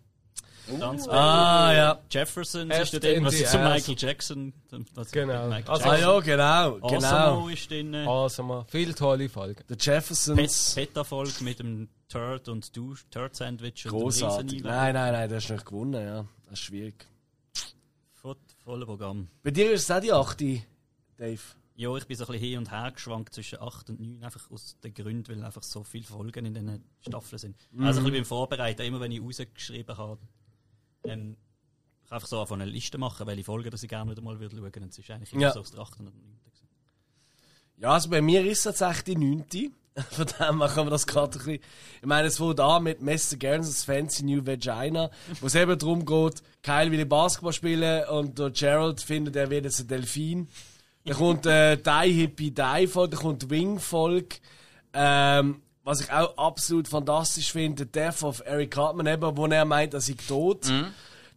Ganz 0.79 1.07
Ah, 1.07 1.73
ja. 1.73 1.99
Jefferson 2.09 2.69
Erst 2.69 2.93
ist 2.93 3.03
dort 3.03 3.03
irgendwas 3.13 3.35
zu. 3.35 3.57
Michael 3.57 3.95
Jackson. 3.97 4.53
Das- 4.93 5.11
Genau. 5.11 5.47
Michael 5.47 5.69
Also- 5.69 5.83
Ah, 5.85 5.95
Jackson. 5.95 6.09
ja, 6.13 6.19
genau. 6.19 6.77
Osamo 6.85 7.35
Genau. 7.35 7.47
ist 7.49 7.71
drin. 7.71 7.95
Also 7.95 8.43
mal, 8.43 8.65
viele 8.69 8.95
tolle 8.95 9.27
Folgen. 9.29 9.63
Der 9.67 9.75
Pet 9.75 9.85
Jeffersons. 9.85 10.73
Peta-Folge 10.75 11.43
mit 11.43 11.59
dem 11.59 11.89
Turd 12.07 12.47
und 12.49 12.75
du 12.75 12.95
Turd-Sandwich 13.09 13.85
und 13.85 13.91
dem 13.93 13.99
Großartig. 13.99 14.63
Nein, 14.63 14.93
nein, 14.93 15.13
nein, 15.13 15.29
der 15.29 15.37
ist 15.39 15.49
nicht 15.49 15.65
gewonnen, 15.65 16.05
ja. 16.05 16.25
Das 16.45 16.53
ist 16.53 16.65
schwierig. 16.65 17.05
Voll, 18.13 18.35
volle 18.63 18.85
Programm. 18.85 19.27
Bei 19.43 19.51
dir 19.51 19.71
ist 19.71 19.83
es 19.83 19.91
auch 19.91 19.99
die 19.99 20.11
8. 20.13 20.63
Dave. 21.17 21.39
Ja, 21.75 21.95
ich 21.95 22.05
bin 22.05 22.15
so 22.15 22.25
ein 22.25 22.31
bisschen 22.33 22.47
hin 22.47 22.57
und 22.59 22.71
her 22.71 22.91
geschwankt 22.91 23.33
zwischen 23.33 23.59
8 23.59 23.89
und 23.89 23.99
9, 23.99 24.23
einfach 24.23 24.51
aus 24.51 24.77
den 24.83 24.93
Gründen, 24.93 25.27
weil 25.35 25.43
einfach 25.43 25.63
so 25.63 25.83
viele 25.83 26.03
Folgen 26.03 26.45
in 26.45 26.53
diesen 26.53 26.83
Staffeln 27.01 27.39
sind. 27.39 27.55
Also 27.79 27.99
ein 28.01 28.03
bisschen 28.03 28.19
beim 28.21 28.25
Vorbereiten, 28.25 28.83
immer 28.83 28.99
wenn 28.99 29.11
ich 29.11 29.21
rausgeschrieben 29.21 29.97
habe, 29.97 30.19
ähm, 31.05 31.37
ich 32.05 32.11
einfach 32.11 32.27
so 32.27 32.45
von 32.45 32.61
einer 32.61 32.71
Liste 32.71 32.97
machen, 32.97 33.25
welche 33.27 33.43
Folgen 33.43 33.69
dass 33.71 33.83
ich 33.83 33.89
gerne 33.89 34.11
wieder 34.11 34.21
mal 34.21 34.39
würde 34.39 34.55
schauen 34.57 34.89
es 34.89 34.97
ist 34.97 35.09
eigentlich 35.09 35.33
immer 35.33 35.41
Ja. 35.43 35.51
so 35.53 35.61
aus 35.61 35.71
der 35.71 35.79
8. 35.81 35.99
und 35.99 36.05
9. 36.05 36.13
gewesen. 36.43 36.67
Ja, 37.77 37.89
also 37.93 38.09
bei 38.09 38.21
mir 38.21 38.45
ist 38.45 38.59
es 38.65 38.77
tatsächlich 38.77 39.15
die 39.15 39.17
9. 39.17 39.73
Von 40.11 40.25
dem 40.25 40.59
kann 40.59 40.75
man 40.85 40.89
das 40.89 41.05
gerade 41.05 41.31
ein 41.37 41.45
bisschen. 41.45 41.59
Ich 42.01 42.05
meine, 42.05 42.27
es 42.29 42.37
fängt 42.37 42.59
an 42.61 42.83
mit 42.83 43.01
Mr. 43.01 43.35
Gerns' 43.37 43.83
Fancy 43.83 44.23
New 44.23 44.45
Vagina, 44.45 45.11
wo 45.41 45.47
es 45.47 45.55
eben 45.55 45.77
darum 45.77 46.05
geht, 46.05 46.41
Kyle 46.63 46.91
will 46.91 47.05
Basketball 47.05 47.51
spielen 47.51 48.07
und 48.07 48.39
der 48.39 48.51
Gerald 48.51 49.01
findet, 49.01 49.35
er 49.35 49.49
wird 49.49 49.65
jetzt 49.65 49.81
ein 49.81 49.87
Delfin. 49.87 50.47
Dann 51.03 51.17
kommt 51.17 51.45
äh, 51.45 51.75
Die 51.77 52.11
Hippie 52.13 52.51
Die 52.51 52.87
Folge, 52.87 53.15
dann 53.15 53.19
kommt 53.23 53.49
Wing 53.49 53.79
Folge. 53.79 54.37
Ähm, 54.93 55.61
was 55.83 56.01
ich 56.01 56.11
auch 56.11 56.37
absolut 56.37 56.87
fantastisch 56.87 57.51
finde, 57.51 57.83
The 57.83 57.91
Death 57.91 58.23
of 58.23 58.41
Eric 58.45 58.71
Cartman, 58.71 59.07
eben, 59.07 59.37
wo 59.37 59.45
er 59.47 59.65
meint, 59.65 59.93
er 59.93 60.01
sei 60.01 60.15
tot. 60.27 60.65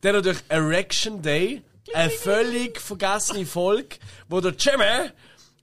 Dann 0.00 0.14
natürlich 0.14 0.42
Erection 0.48 1.22
Day, 1.22 1.62
eine 1.94 2.10
völlig 2.10 2.80
vergessene 2.80 3.46
Folge, 3.46 3.96
wo 4.28 4.40
der 4.40 4.52
Jimmy, 4.52 5.10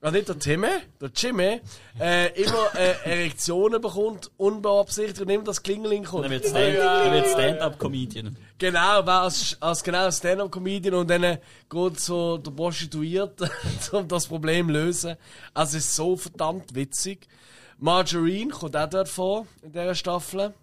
also 0.00 0.16
nicht 0.16 0.28
der 0.28 0.38
Timmy, 0.38 0.68
der 1.00 1.10
Jimmy, 1.14 1.60
äh, 2.00 2.42
immer 2.42 2.74
äh, 2.74 2.94
Erektionen 3.04 3.80
bekommt, 3.80 4.32
unbeabsichtigt 4.36 5.20
und 5.20 5.30
immer 5.30 5.44
das 5.44 5.62
Klingeling 5.62 6.02
kommt. 6.02 6.24
Dann 6.24 6.32
wird 7.12 7.28
Stand-Up-Comedian. 7.28 8.36
Genau, 8.58 9.06
war 9.06 9.22
als, 9.22 9.56
als 9.60 9.84
genau 9.84 10.10
Stand-Up-Comedian 10.10 10.94
und 10.94 11.08
dann 11.08 11.22
äh, 11.22 11.38
geht 11.70 12.00
so 12.00 12.36
der 12.38 12.50
Prostituierte, 12.50 13.48
um 13.92 14.08
das 14.08 14.26
Problem 14.26 14.66
zu 14.66 14.72
lösen. 14.72 15.16
Also 15.54 15.78
es 15.78 15.84
ist 15.84 15.94
so 15.94 16.16
verdammt 16.16 16.74
witzig. 16.74 17.28
Margarine 17.82 18.50
kommt 18.50 18.76
auch 18.76 18.88
dort 18.88 19.08
vor, 19.08 19.46
in 19.62 19.72
dieser 19.72 19.94
Staffel. 19.94 20.54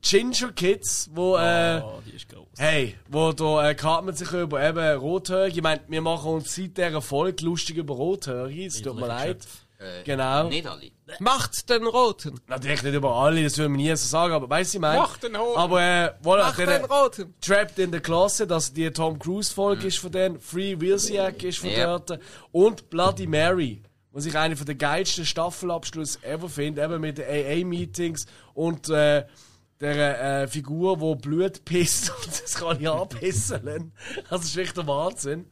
Ginger 0.00 0.50
Kids, 0.52 1.08
wo, 1.14 1.36
äh, 1.36 1.80
Oh, 1.84 2.00
die 2.04 2.16
ist 2.16 2.28
groß. 2.28 2.48
hey, 2.58 2.96
wo 3.08 3.30
da 3.32 3.68
äh, 3.70 3.74
Cartman 3.76 4.16
sich 4.16 4.32
über 4.32 4.60
eben 4.66 4.98
Rothörige, 4.98 5.56
ich 5.58 5.62
meine, 5.62 5.82
wir 5.86 6.00
machen 6.00 6.32
uns 6.32 6.54
seit 6.56 6.76
dieser 6.76 7.00
Folge 7.00 7.44
lustig 7.44 7.76
über 7.76 7.94
Rothörige, 7.94 8.66
es 8.66 8.82
tut 8.82 8.96
mir 8.96 9.06
leid. 9.06 9.46
Äh, 9.78 10.02
Genau. 10.04 10.48
Nicht 10.48 10.66
alle. 10.66 10.90
Macht 11.18 11.68
den 11.68 11.84
Roten! 11.86 12.40
Natürlich 12.46 12.82
nicht 12.84 12.94
über 12.94 13.14
alle, 13.16 13.42
das 13.42 13.58
würde 13.58 13.68
man 13.68 13.78
nie 13.78 13.88
so 13.96 14.06
sagen, 14.06 14.32
aber 14.32 14.48
weißt 14.48 14.72
du, 14.74 14.78
ich 14.78 14.80
meine. 14.80 15.00
Mach 15.00 15.16
den 15.18 15.36
Hoden! 15.36 15.58
Aber, 15.58 15.80
äh, 15.82 16.10
voilà, 16.24 16.44
Macht 16.44 16.58
den 16.58 16.66
der, 16.66 16.84
Roten! 16.88 17.34
Trapped 17.40 17.78
in 17.80 17.92
the 17.92 17.98
Closet, 18.00 18.48
dass 18.50 18.72
die 18.72 18.90
Tom 18.92 19.18
Cruise-Folge 19.18 19.88
ist 19.88 19.98
von 19.98 20.10
denen, 20.12 20.40
Free 20.40 20.78
Wilsiak 20.80 21.42
ist 21.42 21.58
von 21.58 21.70
Ja. 21.70 21.98
dort 21.98 22.18
und 22.52 22.88
Bloody 22.90 23.26
Mary, 23.26 23.82
was 24.12 24.26
ich 24.26 24.36
eine 24.36 24.56
von 24.56 24.66
der 24.66 24.74
geilsten 24.74 25.24
Staffelabschluss 25.24 26.22
ever 26.22 26.48
finde, 26.48 26.82
eben 26.82 27.00
mit 27.00 27.18
den 27.18 27.24
AA-Meetings 27.24 28.26
und 28.54 28.88
äh, 28.90 29.26
der 29.80 30.42
äh, 30.42 30.48
Figur, 30.48 31.00
wo 31.00 31.14
Blut 31.16 31.64
pisst 31.64 32.10
und 32.24 32.42
das 32.42 32.54
kann 32.54 32.80
ich 32.80 32.88
anpisseln. 32.88 33.92
Das 34.30 34.44
ist 34.44 34.56
echt 34.56 34.76
der 34.76 34.86
Wahnsinn. 34.86 35.50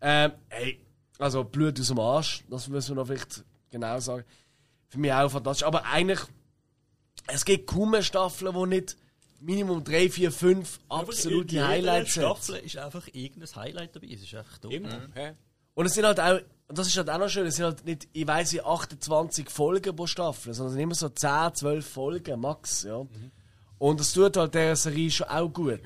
Ähm, 0.00 0.32
hey, 0.48 0.84
also 1.18 1.44
Blut 1.44 1.78
aus 1.78 1.88
dem 1.88 2.00
Arsch, 2.00 2.44
das 2.50 2.68
müssen 2.68 2.96
wir 2.96 3.02
noch 3.02 3.06
vielleicht 3.06 3.44
genau 3.70 4.00
sagen. 4.00 4.24
Für 4.88 4.98
mich 4.98 5.12
auch 5.12 5.30
fantastisch. 5.30 5.66
Aber 5.66 5.84
eigentlich, 5.86 6.20
es 7.28 7.44
gibt 7.44 7.68
kaum 7.68 7.94
eine 7.94 8.02
Staffel, 8.02 8.52
die 8.52 8.66
nicht 8.66 8.96
Minimum 9.40 9.84
3, 9.84 10.10
4, 10.10 10.32
5 10.32 10.80
absolute 10.88 11.66
Highlights 11.66 12.16
hat. 12.16 12.38
Staffel 12.38 12.56
ist 12.56 12.76
einfach 12.76 13.08
irgendein 13.12 13.54
Highlight 13.56 13.96
dabei. 13.96 14.08
Es 14.08 14.22
ist 14.22 14.34
einfach 14.34 14.58
dumm. 14.58 14.72
Immer. 14.72 15.08
hä? 15.14 15.32
Und 15.74 15.86
es 15.86 15.94
sind 15.94 16.04
halt 16.04 16.20
auch, 16.20 16.40
und 16.72 16.78
das 16.78 16.86
ist 16.86 16.96
halt 16.96 17.10
auch 17.10 17.18
noch 17.18 17.28
schön, 17.28 17.44
es 17.46 17.56
sind 17.56 17.66
halt 17.66 17.84
nicht, 17.84 18.08
ich 18.14 18.26
weiss, 18.26 18.50
wie 18.54 18.62
28 18.62 19.50
Folgen 19.50 19.94
pro 19.94 20.06
Staffel, 20.06 20.54
sondern 20.54 20.68
es 20.68 20.72
sind 20.72 20.82
immer 20.84 20.94
so 20.94 21.10
10, 21.10 21.54
12 21.54 21.86
Folgen, 21.86 22.40
max, 22.40 22.84
ja. 22.84 23.06
Und 23.78 24.00
das 24.00 24.10
tut 24.14 24.38
halt 24.38 24.54
der 24.54 24.74
Serie 24.74 25.10
schon 25.10 25.26
auch 25.28 25.48
gut. 25.52 25.80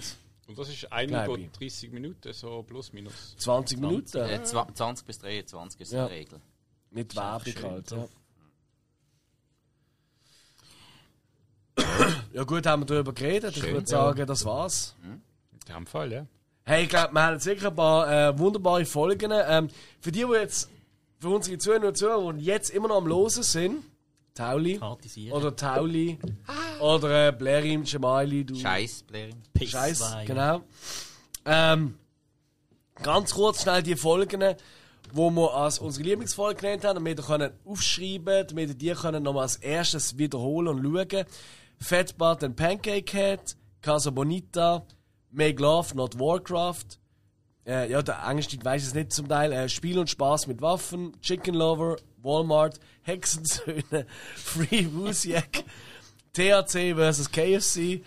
Und 0.46 0.56
das 0.56 0.68
ist 0.68 0.92
eine 0.92 1.08
Glaub 1.08 1.26
Go 1.26 1.36
ich. 1.38 1.50
30 1.50 1.90
Minuten, 1.90 2.32
so 2.32 2.62
plus 2.62 2.92
minus. 2.92 3.34
20 3.38 3.80
Minuten. 3.80 4.16
Äh, 4.18 4.40
zwa- 4.44 4.72
20 4.72 5.04
bis 5.04 5.18
23 5.18 5.80
ist 5.80 5.90
Ja. 5.92 6.06
die 6.06 6.14
Regel. 6.14 6.40
Mit 6.92 7.16
Werbung 7.16 7.54
halt, 7.64 7.90
ja. 7.90 8.06
ja 12.32 12.44
gut, 12.44 12.64
haben 12.64 12.82
wir 12.82 12.86
darüber 12.86 13.12
geredet. 13.12 13.56
Ich 13.56 13.62
Schön, 13.64 13.74
würde 13.74 13.88
sagen, 13.88 14.24
das 14.24 14.44
war's. 14.44 14.94
In 15.02 15.20
dem 15.68 15.84
Fall, 15.86 16.12
ja. 16.12 16.26
Hey, 16.64 16.84
ich 16.84 16.88
glaube, 16.88 17.12
wir 17.12 17.22
haben 17.22 17.34
jetzt 17.34 17.46
wirklich 17.46 17.66
ein 17.66 17.74
paar 17.76 18.10
äh, 18.28 18.38
wunderbare 18.38 18.84
Folgen. 18.84 19.32
Ähm, 19.32 19.68
für 20.00 20.10
die, 20.12 20.24
die 20.24 20.32
jetzt, 20.32 20.68
für 21.18 21.28
unsere 21.28 21.58
Zuhörer 21.58 21.88
und 21.88 21.96
Zuhörer, 21.96 22.32
die 22.32 22.44
jetzt 22.44 22.70
immer 22.70 22.88
noch 22.88 22.96
am 22.96 23.06
Losen 23.06 23.42
sind, 23.42 23.84
Tauli 24.34 24.78
oder 25.30 25.56
Tauli 25.56 26.18
oder 26.80 27.28
äh, 27.28 27.32
Blerim, 27.32 27.84
Jemaili, 27.84 28.44
du 28.44 28.54
Scheiß, 28.54 29.04
Blaring. 29.04 29.42
Piss 29.54 29.70
Scheiß, 29.70 29.98
zwei. 29.98 30.24
genau. 30.26 30.60
Ähm, 31.46 31.98
ganz 33.02 33.32
kurz 33.32 33.62
schnell 33.62 33.82
die 33.82 33.96
Folgen, 33.96 34.56
wo 35.12 35.30
wir 35.30 35.54
als 35.54 35.78
unsere 35.78 36.04
Lieblingsfolge 36.04 36.60
genannt 36.60 36.84
haben, 36.84 36.96
damit 36.96 37.18
ihr 37.18 37.24
können 37.24 37.52
aufschreiben, 37.64 38.46
damit 38.46 38.68
ihr 38.68 38.74
die 38.74 38.92
können 38.92 39.22
noch 39.22 39.32
mal 39.32 39.42
als 39.42 39.56
erstes 39.56 40.18
wiederholen 40.18 40.68
und 40.68 40.82
schauen. 40.82 41.24
Fat 41.78 42.16
Butt 42.18 42.44
and 42.44 42.56
Pancake 42.56 43.10
Head, 43.10 43.56
Casa 43.80 44.10
Bonita, 44.10 44.84
Make 45.30 45.62
Love, 45.62 45.94
Not 45.96 46.18
Warcraft. 46.18 46.98
Äh, 47.66 47.90
ja, 47.90 48.00
der 48.00 48.22
englische 48.24 48.62
weiß 48.62 48.86
es 48.86 48.94
nicht 48.94 49.12
zum 49.12 49.28
Teil. 49.28 49.52
Äh, 49.52 49.68
Spiel 49.68 49.98
und 49.98 50.08
Spaß 50.08 50.46
mit 50.46 50.62
Waffen, 50.62 51.20
Chicken 51.20 51.54
Lover, 51.54 51.96
Walmart, 52.22 52.78
Hexensöhne, 53.02 54.06
Free 54.36 54.86
Wusiak, 54.92 55.64
THC 56.32 56.94
vs. 56.94 57.30
KFC, 57.30 58.02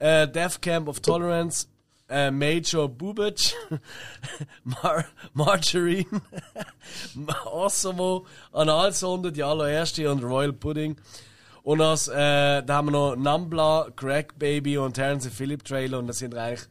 äh, 0.00 0.26
Death 0.26 0.60
Camp 0.60 0.88
of 0.88 1.00
Tolerance, 1.00 1.68
äh, 2.08 2.32
Major 2.32 2.88
Bubic, 2.88 3.54
Mar 4.64 5.04
Margarine, 5.32 6.22
Osimo, 7.46 8.26
Analsonde, 8.52 9.30
die 9.30 9.44
allererste 9.44 10.10
und 10.10 10.24
Royal 10.24 10.52
Pudding. 10.52 10.96
Und 11.62 11.80
als, 11.80 12.08
äh, 12.08 12.62
da 12.62 12.66
haben 12.68 12.88
wir 12.88 12.92
noch 12.92 13.16
Nambla, 13.16 13.88
Crack 13.94 14.38
Baby 14.38 14.76
und 14.76 14.94
Terence 14.94 15.28
Phillip 15.28 15.64
Trailer 15.64 16.00
und 16.00 16.08
da 16.08 16.12
sind 16.12 16.34
eigentlich 16.34 16.68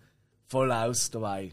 voll 0.47 0.72
aus 0.72 1.09
dabei. 1.09 1.51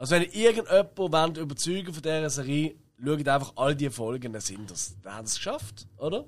Also 0.00 0.14
wenn 0.14 0.22
ihr 0.22 0.34
irgendjemanden 0.34 1.12
wollt 1.12 1.36
überzeugen 1.36 1.92
von 1.92 2.02
dieser 2.02 2.30
Serie, 2.30 2.74
schaut 3.04 3.28
einfach 3.28 3.52
all 3.56 3.74
die 3.76 3.90
Folgen, 3.90 4.32
dann 4.32 4.40
sind 4.40 4.70
das. 4.70 4.96
Dann 5.02 5.14
haben 5.14 5.26
sie 5.26 5.32
es 5.32 5.36
geschafft, 5.36 5.86
oder? 5.98 6.24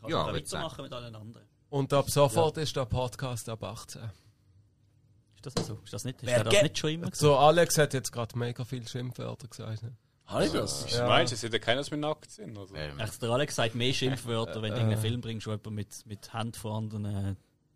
Kannst 0.00 0.10
Ja, 0.10 0.26
weitermachen 0.32 0.82
mit 0.84 0.92
allen 0.94 1.14
anderen. 1.14 1.46
Und 1.68 1.92
ab 1.92 2.08
sofort 2.10 2.56
ist 2.56 2.74
der 2.74 2.86
Podcast 2.86 3.46
ab 3.50 3.62
18. 3.62 4.00
Ist 5.34 5.54
das 5.56 5.66
so? 5.66 5.78
Ist 5.84 5.92
das 5.92 6.04
nicht, 6.04 6.22
ist 6.22 6.26
Wer 6.28 6.36
der 6.36 6.44
das 6.44 6.52
geht- 6.54 6.62
nicht 6.62 6.78
schon 6.78 6.90
immer 6.90 7.10
So, 7.12 7.36
Alex 7.36 7.76
hat 7.76 7.92
jetzt 7.92 8.10
gerade 8.10 8.38
mega 8.38 8.64
viel 8.64 8.88
Schimpfwörter 8.88 9.48
gesagt. 9.48 9.82
Ne? 9.82 9.92
Habe 10.24 10.46
ich 10.46 10.52
das? 10.52 10.84
Was 10.84 10.98
meinst 11.00 11.32
du, 11.32 11.36
es 11.36 11.42
hat 11.44 11.52
ja 11.52 11.58
keiner, 11.58 11.84
wir 11.90 11.98
nackt 11.98 12.30
sind? 12.30 12.56
Also. 12.56 12.74
Ähm, 12.74 12.98
Echt, 13.00 13.20
der 13.20 13.30
Alex 13.30 13.54
sagt 13.56 13.74
mehr 13.74 13.92
Schimpfwörter, 13.92 14.62
wenn 14.62 14.70
du 14.72 14.76
irgendeinen 14.78 15.00
Film 15.02 15.20
bringst, 15.20 15.46
wo 15.46 15.50
jemand 15.50 15.70
mit, 15.76 16.06
mit 16.06 16.32
Hand 16.32 16.56
vor 16.56 16.76
anderen 16.76 17.04
äh, 17.04 17.34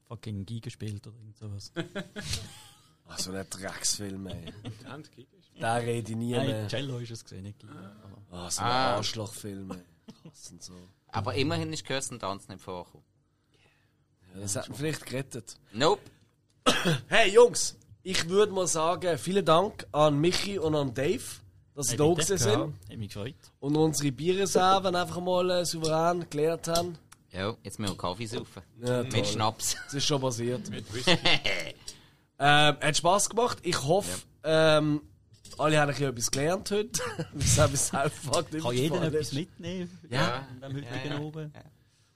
fucking 0.08 0.46
Giga 0.46 0.70
spielt 0.70 1.06
oder 1.06 1.16
irgend 1.18 1.36
sowas. 1.36 1.72
Ach, 3.08 3.18
so 3.18 3.32
ein 3.32 3.46
Drecksfilm, 3.50 4.26
ey. 4.28 4.52
Hand 4.86 5.10
kicken. 5.12 5.33
Da 5.60 5.74
rede 5.76 6.10
ich 6.12 6.16
nie 6.18 6.32
Nein, 6.32 6.46
mehr. 6.46 6.68
Cello 6.68 6.98
ist 6.98 7.10
es 7.10 7.22
gesehen, 7.24 7.44
nicht. 7.44 7.64
Aber 7.64 8.42
Ah, 8.44 8.50
so 8.50 8.62
ein 8.62 8.66
Ah. 8.68 8.96
Arschlochfilm, 8.96 9.70
ey. 9.70 9.78
Das 10.24 10.44
sind 10.46 10.62
so. 10.62 10.72
aber 11.08 11.34
immerhin 11.34 11.72
ist 11.72 11.84
Kirsten 11.84 12.18
Tanz 12.18 12.48
nicht 12.48 12.60
vorgekommen. 12.60 13.04
Ja, 14.34 14.40
das 14.40 14.56
hat 14.56 14.68
mich 14.68 14.78
vielleicht 14.78 15.06
gerettet. 15.06 15.56
Nope. 15.72 16.02
Hey 17.08 17.30
Jungs, 17.32 17.76
ich 18.02 18.28
würde 18.28 18.52
mal 18.52 18.66
sagen, 18.66 19.16
vielen 19.18 19.44
Dank 19.44 19.86
an 19.92 20.18
Michi 20.20 20.58
und 20.58 20.74
an 20.74 20.92
Dave, 20.94 21.22
dass 21.74 21.86
sie 21.86 21.92
Hey, 21.92 21.98
da 21.98 22.04
gewesen 22.14 22.38
sind 22.38 22.74
Hat 22.90 22.96
mich 22.98 23.08
gefreut. 23.12 23.34
und 23.60 23.76
unsere 23.76 24.10
Bierreserven 24.12 24.96
einfach 24.96 25.20
mal 25.20 25.48
äh, 25.50 25.64
souverän 25.64 26.20
geklärt 26.20 26.66
haben. 26.68 26.98
Ja, 27.30 27.54
jetzt 27.62 27.78
müssen 27.78 27.92
wir 27.94 27.98
Kaffee 27.98 28.26
saufen. 28.26 28.62
Ja, 28.80 29.02
Mit 29.02 29.12
toll. 29.12 29.24
Schnaps. 29.24 29.76
Das 29.84 29.94
ist 29.94 30.04
schon 30.06 30.20
passiert. 30.20 30.62
ähm, 32.38 32.76
hat 32.80 32.96
Spaß 32.96 33.28
gemacht. 33.30 33.58
Ich 33.62 33.80
hoffe, 33.82 34.22
ähm, 34.42 35.02
alle 35.58 35.78
haben 35.80 35.88
ein 35.88 35.94
bisschen 35.94 36.10
etwas 36.10 36.30
gelernt 36.30 36.70
heute. 36.70 37.00
Was 37.34 37.58
auch 37.58 37.68
bis 37.68 37.88
Southpark 37.88 38.52
nicht 38.52 38.64
Kann 38.64 38.74
jeder 38.76 39.02
etwas 39.02 39.32
mitnehmen? 39.32 39.98
Ja. 40.10 40.46
Heutigen 40.62 40.84
Ja, 40.84 41.04
ja. 41.14 41.20
Oben? 41.20 41.52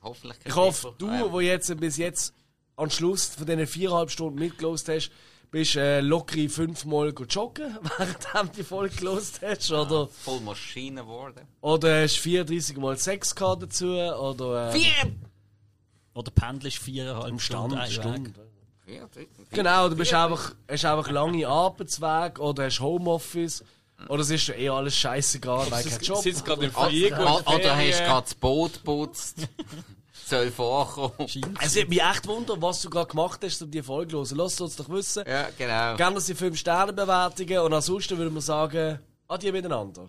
Hoffentlich 0.02 0.38
Ich 0.44 0.54
hoffe, 0.54 0.94
du, 0.98 1.08
Pfeffer. 1.08 1.32
wo 1.32 1.40
jetzt 1.40 1.76
bis 1.80 1.96
jetzt 1.96 2.34
am 2.76 2.90
Schluss 2.90 3.26
von 3.26 3.46
diesen 3.46 3.66
viereinhalb 3.66 4.10
Stunden 4.10 4.38
mitgelost 4.38 4.88
hast, 4.88 5.10
bist 5.50 5.76
äh, 5.76 6.00
locker 6.00 6.48
fünfmal 6.48 7.12
go 7.12 7.24
joggen, 7.24 7.76
während 7.98 8.54
du 8.54 8.56
die 8.58 8.62
Folge 8.62 8.94
gelost 8.94 9.40
hast, 9.42 9.72
oder, 9.72 10.06
Voll 10.08 10.40
Maschine 10.40 11.00
geworden. 11.02 11.40
oder 11.60 12.02
hast 12.02 12.18
34 12.18 12.76
mal 12.76 12.96
Sex 12.98 13.34
gehabt 13.34 13.62
dazu, 13.62 13.86
oder 13.86 14.68
äh, 14.68 14.78
Vier! 14.78 15.12
Oder 16.14 16.30
pendelst 16.32 16.78
viereinhalb 16.78 17.28
im 17.28 17.38
Stunden 17.38 17.78
Vier. 18.88 19.08
Genau, 19.52 19.88
du 19.88 19.96
bist 19.96 20.14
einfach, 20.14 20.54
hast 20.70 20.84
einfach 20.84 21.10
lange 21.10 21.46
Arbeitsweg 21.46 22.38
oder 22.38 22.64
hast 22.64 22.80
Homeoffice. 22.80 23.62
Oder 24.08 24.22
es 24.22 24.30
ist 24.30 24.48
eh 24.50 24.68
alles 24.68 24.96
scheißegal, 24.96 25.66
weil 25.70 25.82
kein 25.84 26.00
Job. 26.00 26.22
sitzt 26.22 26.44
gerade 26.44 26.64
im 26.66 26.74
O- 26.74 26.84
Flieger. 26.88 27.20
o- 27.20 27.36
und 27.38 27.48
Oder 27.48 27.76
hast 27.76 27.98
gerade 28.04 28.22
das 28.22 28.34
Boot 28.34 28.72
geputzt? 28.74 29.36
Soll 30.26 30.50
vorkommen. 30.50 31.12
Es 31.60 31.74
würde 31.74 31.88
mich 31.88 32.02
echt 32.02 32.26
wundern, 32.28 32.60
was 32.60 32.82
du 32.82 32.90
gerade 32.90 33.08
gemacht 33.10 33.40
hast, 33.42 33.62
um 33.62 33.70
die 33.70 33.82
Folge 33.82 34.10
zu 34.12 34.18
hören. 34.18 34.36
Lass 34.36 34.60
uns 34.60 34.76
doch 34.76 34.88
wissen. 34.90 35.24
Ja, 35.26 35.48
genau. 35.56 35.96
Gerne, 35.96 36.14
dass 36.16 36.26
die 36.26 36.34
5-Sterne-Bewertungen 36.34 37.58
und 37.60 37.72
ansonsten 37.72 38.18
würde 38.18 38.30
man 38.30 38.42
sagen, 38.42 38.98
adieu 39.26 39.52
miteinander. 39.52 40.08